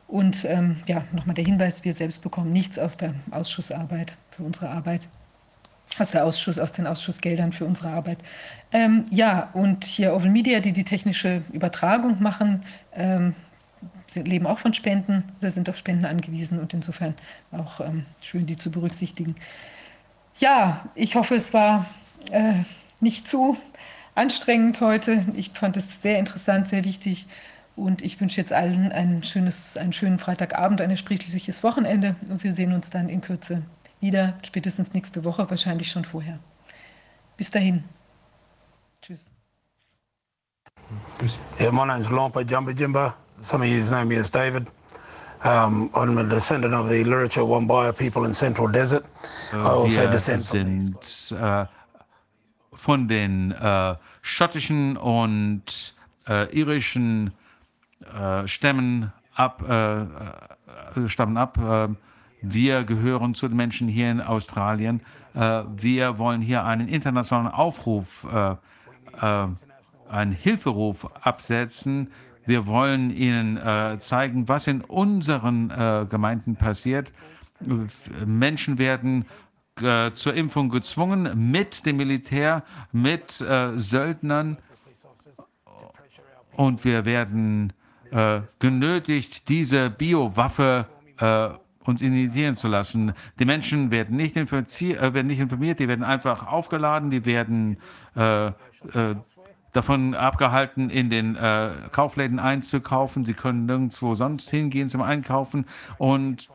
Und 0.06 0.44
ähm, 0.44 0.76
ja, 0.86 1.04
nochmal 1.12 1.34
der 1.34 1.44
Hinweis, 1.44 1.84
wir 1.84 1.94
selbst 1.94 2.22
bekommen 2.22 2.52
nichts 2.52 2.78
aus 2.78 2.96
der 2.96 3.14
Ausschussarbeit 3.30 4.16
für 4.30 4.42
unsere 4.42 4.70
Arbeit 4.70 5.08
aus 6.00 6.12
der 6.12 6.24
Ausschuss, 6.24 6.58
aus 6.58 6.72
den 6.72 6.86
Ausschussgeldern 6.86 7.52
für 7.52 7.64
unsere 7.64 7.88
Arbeit. 7.88 8.18
Ähm, 8.72 9.06
ja, 9.10 9.50
und 9.52 9.84
hier 9.84 10.14
Oval 10.14 10.30
Media, 10.30 10.60
die 10.60 10.72
die 10.72 10.84
technische 10.84 11.42
Übertragung 11.52 12.22
machen, 12.22 12.64
ähm, 12.94 13.34
leben 14.14 14.46
auch 14.46 14.58
von 14.58 14.72
Spenden 14.72 15.24
oder 15.40 15.50
sind 15.50 15.68
auf 15.68 15.76
Spenden 15.76 16.04
angewiesen 16.04 16.58
und 16.58 16.74
insofern 16.74 17.14
auch 17.52 17.80
ähm, 17.80 18.06
schön, 18.20 18.46
die 18.46 18.56
zu 18.56 18.70
berücksichtigen. 18.70 19.36
Ja, 20.36 20.88
ich 20.94 21.14
hoffe, 21.14 21.34
es 21.34 21.52
war 21.52 21.86
äh, 22.30 22.54
nicht 23.00 23.28
zu 23.28 23.56
anstrengend 24.14 24.80
heute. 24.80 25.24
Ich 25.34 25.50
fand 25.50 25.76
es 25.76 26.02
sehr 26.02 26.18
interessant, 26.18 26.68
sehr 26.68 26.84
wichtig. 26.84 27.26
Und 27.76 28.02
ich 28.02 28.20
wünsche 28.20 28.40
jetzt 28.40 28.52
allen 28.52 28.92
ein 28.92 29.22
schönes, 29.22 29.76
einen 29.76 29.92
schönen 29.92 30.18
Freitagabend, 30.18 30.80
ein 30.80 30.90
ersprießliches 30.90 31.62
Wochenende. 31.62 32.16
Und 32.28 32.44
wir 32.44 32.52
sehen 32.52 32.72
uns 32.72 32.90
dann 32.90 33.08
in 33.08 33.20
Kürze 33.20 33.62
wieder, 34.00 34.34
spätestens 34.44 34.92
nächste 34.92 35.24
Woche, 35.24 35.48
wahrscheinlich 35.48 35.90
schon 35.90 36.04
vorher. 36.04 36.38
Bis 37.36 37.50
dahin. 37.50 37.84
Tschüss. 39.02 39.30
Yeah, 41.58 41.70
my 41.70 41.86
name's 41.86 42.08
Lompa 42.08 42.40
Jumba 42.42 42.72
Jimba. 42.72 43.14
Some 43.40 43.62
of 43.62 43.68
you 43.68 43.80
know 43.80 44.04
me 44.04 44.18
as 44.18 44.30
David. 44.30 44.68
Um, 45.42 45.90
I'm 45.94 46.18
a 46.18 46.24
descendant 46.24 46.74
of 46.74 46.90
the 46.90 47.02
Luritja 47.02 47.42
Wambaya 47.42 47.96
people 47.96 48.26
in 48.26 48.34
Central 48.34 48.68
Desert. 48.68 49.04
I 49.52 49.56
also 49.56 50.02
Wir 50.02 50.08
descend 50.08 50.42
sind 50.42 51.32
äh, 51.32 51.66
von 52.74 53.08
den 53.08 53.52
äh, 53.52 53.94
schottischen 54.20 54.96
und 54.98 55.94
äh, 56.28 56.44
irischen 56.54 57.32
Stämmen 58.46 59.12
ab, 59.34 59.62
stammen 61.06 61.36
ab. 61.36 61.58
Wir 62.42 62.84
gehören 62.84 63.34
zu 63.34 63.48
den 63.48 63.56
Menschen 63.56 63.88
hier 63.88 64.10
in 64.10 64.20
Australien. 64.20 65.00
Äh, 65.34 65.62
wir 65.76 66.18
wollen 66.18 66.40
hier 66.40 66.64
einen 66.64 66.88
internationalen 66.88 67.48
Aufruf, 67.48 68.26
äh, 68.32 68.52
äh, 69.20 69.48
einen 70.08 70.32
Hilferuf 70.32 71.06
absetzen. 71.22 72.10
Wir 72.46 72.66
wollen 72.66 73.14
Ihnen 73.14 73.60
zeigen, 74.00 74.48
was 74.48 74.66
in 74.66 74.80
unseren 74.80 75.68
Gemeinden 76.08 76.56
passiert. 76.56 77.12
Menschen 78.24 78.78
werden 78.78 79.26
zur 80.14 80.34
Impfung 80.34 80.68
gezwungen 80.70 81.52
mit 81.52 81.86
dem 81.86 81.98
Militär, 81.98 82.64
mit 82.90 83.30
Söldnern. 83.30 84.56
Und 86.56 86.84
wir 86.84 87.04
werden 87.04 87.72
genötigt, 88.58 89.48
diese 89.48 89.88
Biowaffe 89.88 90.86
äh, 91.18 91.50
uns 91.84 92.02
initiieren 92.02 92.54
zu 92.54 92.68
lassen. 92.68 93.12
Die 93.38 93.44
Menschen 93.44 93.90
werden 93.90 94.16
nicht, 94.16 94.36
äh, 94.36 94.44
werden 95.14 95.26
nicht 95.26 95.40
informiert, 95.40 95.80
die 95.80 95.88
werden 95.88 96.04
einfach 96.04 96.46
aufgeladen, 96.46 97.10
die 97.10 97.24
werden 97.24 97.78
äh, 98.16 98.48
äh, 98.48 98.52
davon 99.72 100.14
abgehalten, 100.14 100.90
in 100.90 101.10
den 101.10 101.36
äh, 101.36 101.70
Kaufläden 101.92 102.38
einzukaufen. 102.38 103.24
Sie 103.24 103.34
können 103.34 103.66
nirgendwo 103.66 104.14
sonst 104.14 104.50
hingehen 104.50 104.88
zum 104.88 105.00
Einkaufen. 105.00 105.64
Und, 105.98 106.48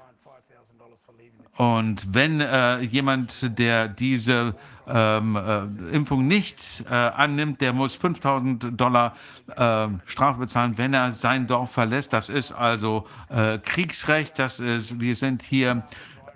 und 1.57 2.13
wenn 2.13 2.41
äh, 2.41 2.79
jemand, 2.81 3.57
der 3.57 3.87
diese 3.87 4.55
ähm, 4.87 5.35
äh, 5.35 5.95
Impfung 5.95 6.27
nicht 6.27 6.83
äh, 6.89 6.93
annimmt, 6.93 7.61
der 7.61 7.73
muss 7.73 7.95
5000 7.95 8.79
Dollar 8.79 9.15
äh, 9.55 9.87
Strafe 10.05 10.39
bezahlen, 10.39 10.77
wenn 10.77 10.93
er 10.93 11.13
sein 11.13 11.47
Dorf 11.47 11.71
verlässt. 11.71 12.13
Das 12.13 12.29
ist 12.29 12.51
also 12.51 13.07
äh, 13.29 13.57
Kriegsrecht. 13.59 14.37
Das 14.39 14.59
ist, 14.59 14.99
wir 14.99 15.15
sind 15.15 15.41
hier 15.41 15.83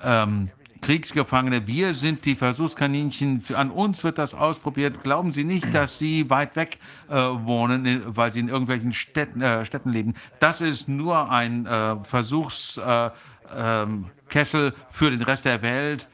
ähm, 0.03 0.49
Kriegsgefangene. 0.82 1.67
Wir 1.67 1.94
sind 1.94 2.26
die 2.26 2.35
Versuchskaninchen. 2.35 3.44
An 3.53 3.69
uns 3.69 4.03
wird 4.03 4.17
das 4.17 4.33
ausprobiert. 4.33 5.03
Glauben 5.03 5.33
Sie 5.33 5.44
nicht, 5.44 5.74
dass 5.74 5.99
Sie 5.99 6.30
weit 6.30 6.56
weg 6.56 6.80
äh, 7.10 7.15
wohnen, 7.15 8.03
weil 8.15 8.32
Sie 8.33 8.40
in 8.40 8.48
irgendwelchen 8.48 8.94
Städten, 8.94 9.42
äh, 9.42 9.65
Städten 9.65 9.90
leben. 9.90 10.15
Das 10.40 10.62
ist 10.62 10.88
nur 10.88 11.30
ein 11.30 11.65
äh, 11.65 11.98
Versuchskessel 12.03 13.14
ähm, 13.56 14.74
für 14.90 15.12
den 15.12 15.22
Rest 15.22 15.46
der 15.46 15.62
Welt. 15.62 16.08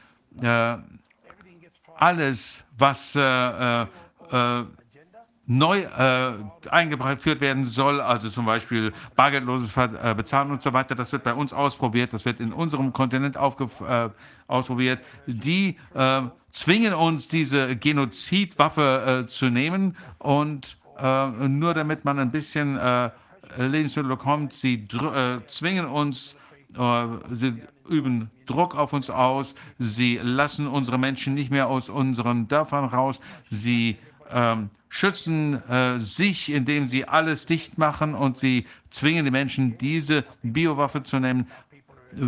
Äh, 1.96 2.04
alles, 2.04 2.64
was 2.78 3.14
äh, 3.14 3.82
äh, 3.82 3.86
neu 5.48 5.82
äh, 5.82 6.32
eingeführt 6.70 7.40
werden 7.40 7.64
soll, 7.64 8.00
also 8.00 8.30
zum 8.30 8.46
Beispiel 8.46 8.92
bargeldloses 9.14 9.76
äh, 9.76 10.14
Bezahlen 10.16 10.50
und 10.50 10.62
so 10.62 10.72
weiter, 10.72 10.94
das 10.94 11.12
wird 11.12 11.22
bei 11.22 11.34
uns 11.34 11.52
ausprobiert, 11.52 12.12
das 12.12 12.24
wird 12.24 12.40
in 12.40 12.52
unserem 12.52 12.92
Kontinent 12.92 13.36
äh, 13.36 14.08
ausprobiert. 14.48 15.00
Die 15.26 15.76
äh, 15.94 16.22
zwingen 16.50 16.94
uns, 16.94 17.28
diese 17.28 17.76
Genozidwaffe 17.76 19.22
äh, 19.24 19.26
zu 19.26 19.46
nehmen 19.46 19.96
und 20.18 20.76
äh, 20.98 21.28
nur 21.48 21.74
damit 21.74 22.04
man 22.04 22.18
ein 22.18 22.30
bisschen 22.30 22.78
Lebensmittel 23.56 24.08
bekommt, 24.08 24.52
sie 24.52 24.86
zwingen 25.46 25.86
uns, 25.86 26.36
sie 27.30 27.62
üben 27.88 28.30
Druck 28.46 28.74
auf 28.74 28.92
uns 28.92 29.10
aus, 29.10 29.54
sie 29.78 30.18
lassen 30.22 30.66
unsere 30.66 30.98
Menschen 30.98 31.34
nicht 31.34 31.50
mehr 31.50 31.68
aus 31.68 31.88
unseren 31.88 32.48
Dörfern 32.48 32.84
raus, 32.84 33.20
sie 33.50 33.98
ähm, 34.30 34.70
schützen 34.88 35.62
äh, 35.68 35.98
sich, 35.98 36.50
indem 36.50 36.88
sie 36.88 37.06
alles 37.06 37.46
dicht 37.46 37.78
machen 37.78 38.14
und 38.14 38.38
sie 38.38 38.66
zwingen 38.90 39.24
die 39.24 39.30
Menschen, 39.30 39.78
diese 39.78 40.24
Biowaffe 40.42 41.02
zu 41.02 41.18
nehmen. 41.20 41.48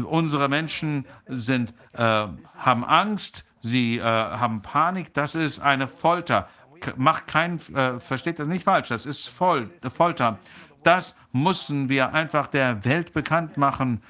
Unsere 0.05 0.49
Menschen 0.49 1.07
sind, 1.28 1.73
äh, 1.92 1.99
haben 2.03 2.85
Angst, 2.85 3.44
sie 3.60 3.99
äh, 3.99 4.03
haben 4.03 4.62
Panik. 4.62 5.15
Das 5.15 5.35
ist 5.35 5.60
eine 5.60 5.89
Folter. 5.89 6.49
Macht 6.97 7.26
kein, 7.26 7.58
äh, 7.74 7.99
versteht 7.99 8.39
das 8.39 8.49
nicht 8.49 8.65
falsch. 8.65 8.89
Das 8.89 9.07
ist 9.07 9.28
Fol 9.28 9.71
Folter. 9.94 10.39
Das 10.85 11.17
müssen 11.33 11.89
wir 11.89 12.12
einfach 12.12 12.47
der 12.47 12.85
Welt 12.85 13.12
bekannt 13.12 13.57
machen. 13.57 14.03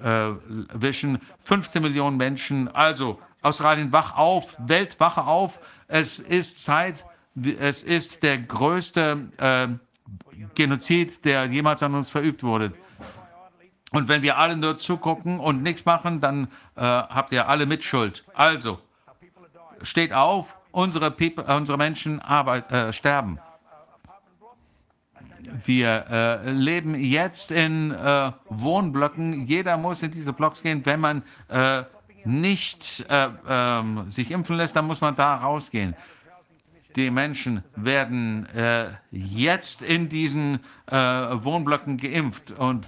äh, 0.04 0.32
äh, 0.32 0.38
wischen. 0.74 1.20
15 1.44 1.82
Millionen 1.82 2.18
Menschen. 2.18 2.68
Also 2.74 3.20
Australien, 3.42 3.92
wach 3.92 4.16
auf, 4.16 4.56
Welt, 4.60 5.00
wache 5.00 5.24
auf. 5.26 5.60
Es 5.88 6.20
ist 6.20 6.64
Zeit, 6.64 7.06
es 7.60 7.84
ist 7.84 8.24
der 8.24 8.38
größte 8.38 9.30
äh, 9.38 9.68
Genozid, 10.56 11.26
der 11.26 11.46
jemals 11.46 11.84
an 11.84 11.96
uns 11.96 12.10
verübt 12.10 12.44
wurde. 12.44 12.74
Und 13.92 14.08
wenn 14.08 14.24
wir 14.24 14.38
alle 14.38 14.58
nur 14.58 14.78
zugucken 14.78 15.40
und 15.40 15.62
nichts 15.62 15.86
machen, 15.86 16.20
dann 16.20 16.46
äh, 16.76 16.82
habt 16.82 17.32
ihr 17.32 17.48
alle 17.48 17.66
Mitschuld. 17.66 18.26
Also, 18.34 18.80
steht 19.84 20.12
auf, 20.14 20.58
unsere, 20.72 21.12
People, 21.12 21.44
unsere 21.44 21.78
Menschen 21.78 22.20
arbeit, 22.20 22.72
äh, 22.72 22.92
sterben. 22.92 23.40
Wir 25.66 26.06
äh, 26.10 26.52
leben 26.52 26.96
jetzt 26.96 27.52
in 27.52 27.92
äh, 27.92 28.32
Wohnblöcken. 28.50 29.46
Jeder 29.46 29.78
muss 29.78 30.02
in 30.02 30.12
diese 30.12 30.34
Blocks 30.34 30.62
gehen. 30.62 30.86
Wenn 30.86 31.00
man 31.00 31.24
äh, 31.50 31.84
nicht 32.26 33.06
äh, 33.10 33.28
ähm, 33.48 34.10
sich 34.10 34.32
impfen 34.32 34.58
lässt, 34.58 34.76
dann 34.76 34.88
muss 34.88 35.02
man 35.02 35.16
da 35.16 35.36
rausgehen. 35.36 35.96
Die 36.96 37.10
Menschen 37.10 37.64
werden 37.76 38.46
äh, 38.56 38.90
jetzt 39.12 39.82
in 39.82 40.10
diesen 40.10 40.60
äh, 40.86 40.96
Wohnblöcken 40.96 41.98
geimpft 41.98 42.52
und 42.52 42.86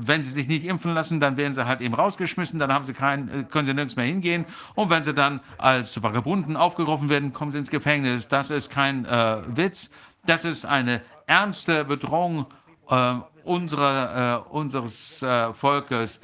wenn 0.00 0.22
sie 0.22 0.30
sich 0.30 0.46
nicht 0.46 0.64
impfen 0.64 0.94
lassen, 0.94 1.18
dann 1.18 1.36
werden 1.36 1.54
sie 1.54 1.66
halt 1.66 1.80
eben 1.80 1.92
rausgeschmissen, 1.92 2.60
dann 2.60 2.72
haben 2.72 2.86
sie 2.86 2.92
kein, 2.92 3.48
können 3.48 3.66
sie 3.66 3.74
nirgends 3.74 3.96
mehr 3.96 4.04
hingehen. 4.04 4.44
Und 4.76 4.90
wenn 4.90 5.02
sie 5.02 5.12
dann 5.12 5.40
als 5.56 6.00
Vagabunden 6.00 6.56
aufgerufen 6.56 7.08
werden, 7.08 7.32
kommen 7.32 7.50
sie 7.50 7.58
ins 7.58 7.70
Gefängnis. 7.70 8.28
Das 8.28 8.50
ist 8.50 8.70
kein 8.70 9.04
Witz. 9.48 9.90
Das 10.24 10.44
ist 10.44 10.64
eine 10.66 11.00
ernste 11.28 11.84
Bedrohung 11.84 12.46
äh, 12.90 13.14
unserer, 13.44 14.44
äh, 14.48 14.50
unseres 14.50 15.22
äh, 15.22 15.52
Volkes. 15.52 16.20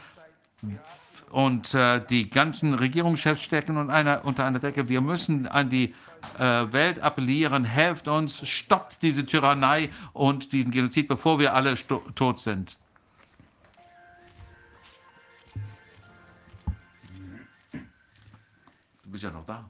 Und 1.30 1.74
äh, 1.74 2.04
die 2.04 2.30
ganzen 2.30 2.74
Regierungschefs 2.74 3.42
stecken 3.42 3.76
unter 3.76 3.92
einer, 3.92 4.24
unter 4.24 4.44
einer 4.44 4.58
Decke. 4.58 4.88
Wir 4.88 5.00
müssen 5.00 5.46
an 5.46 5.68
die 5.68 5.94
äh, 6.38 6.72
Welt 6.72 7.00
appellieren, 7.00 7.64
helft 7.64 8.08
uns, 8.08 8.48
stoppt 8.48 9.02
diese 9.02 9.26
Tyrannei 9.26 9.90
und 10.12 10.52
diesen 10.52 10.72
Genozid, 10.72 11.06
bevor 11.06 11.38
wir 11.38 11.54
alle 11.54 11.74
tot 12.14 12.38
sind. 12.38 12.78
Du 19.02 19.10
bist 19.10 19.24
ja 19.24 19.30
noch 19.30 19.44
da. 19.44 19.68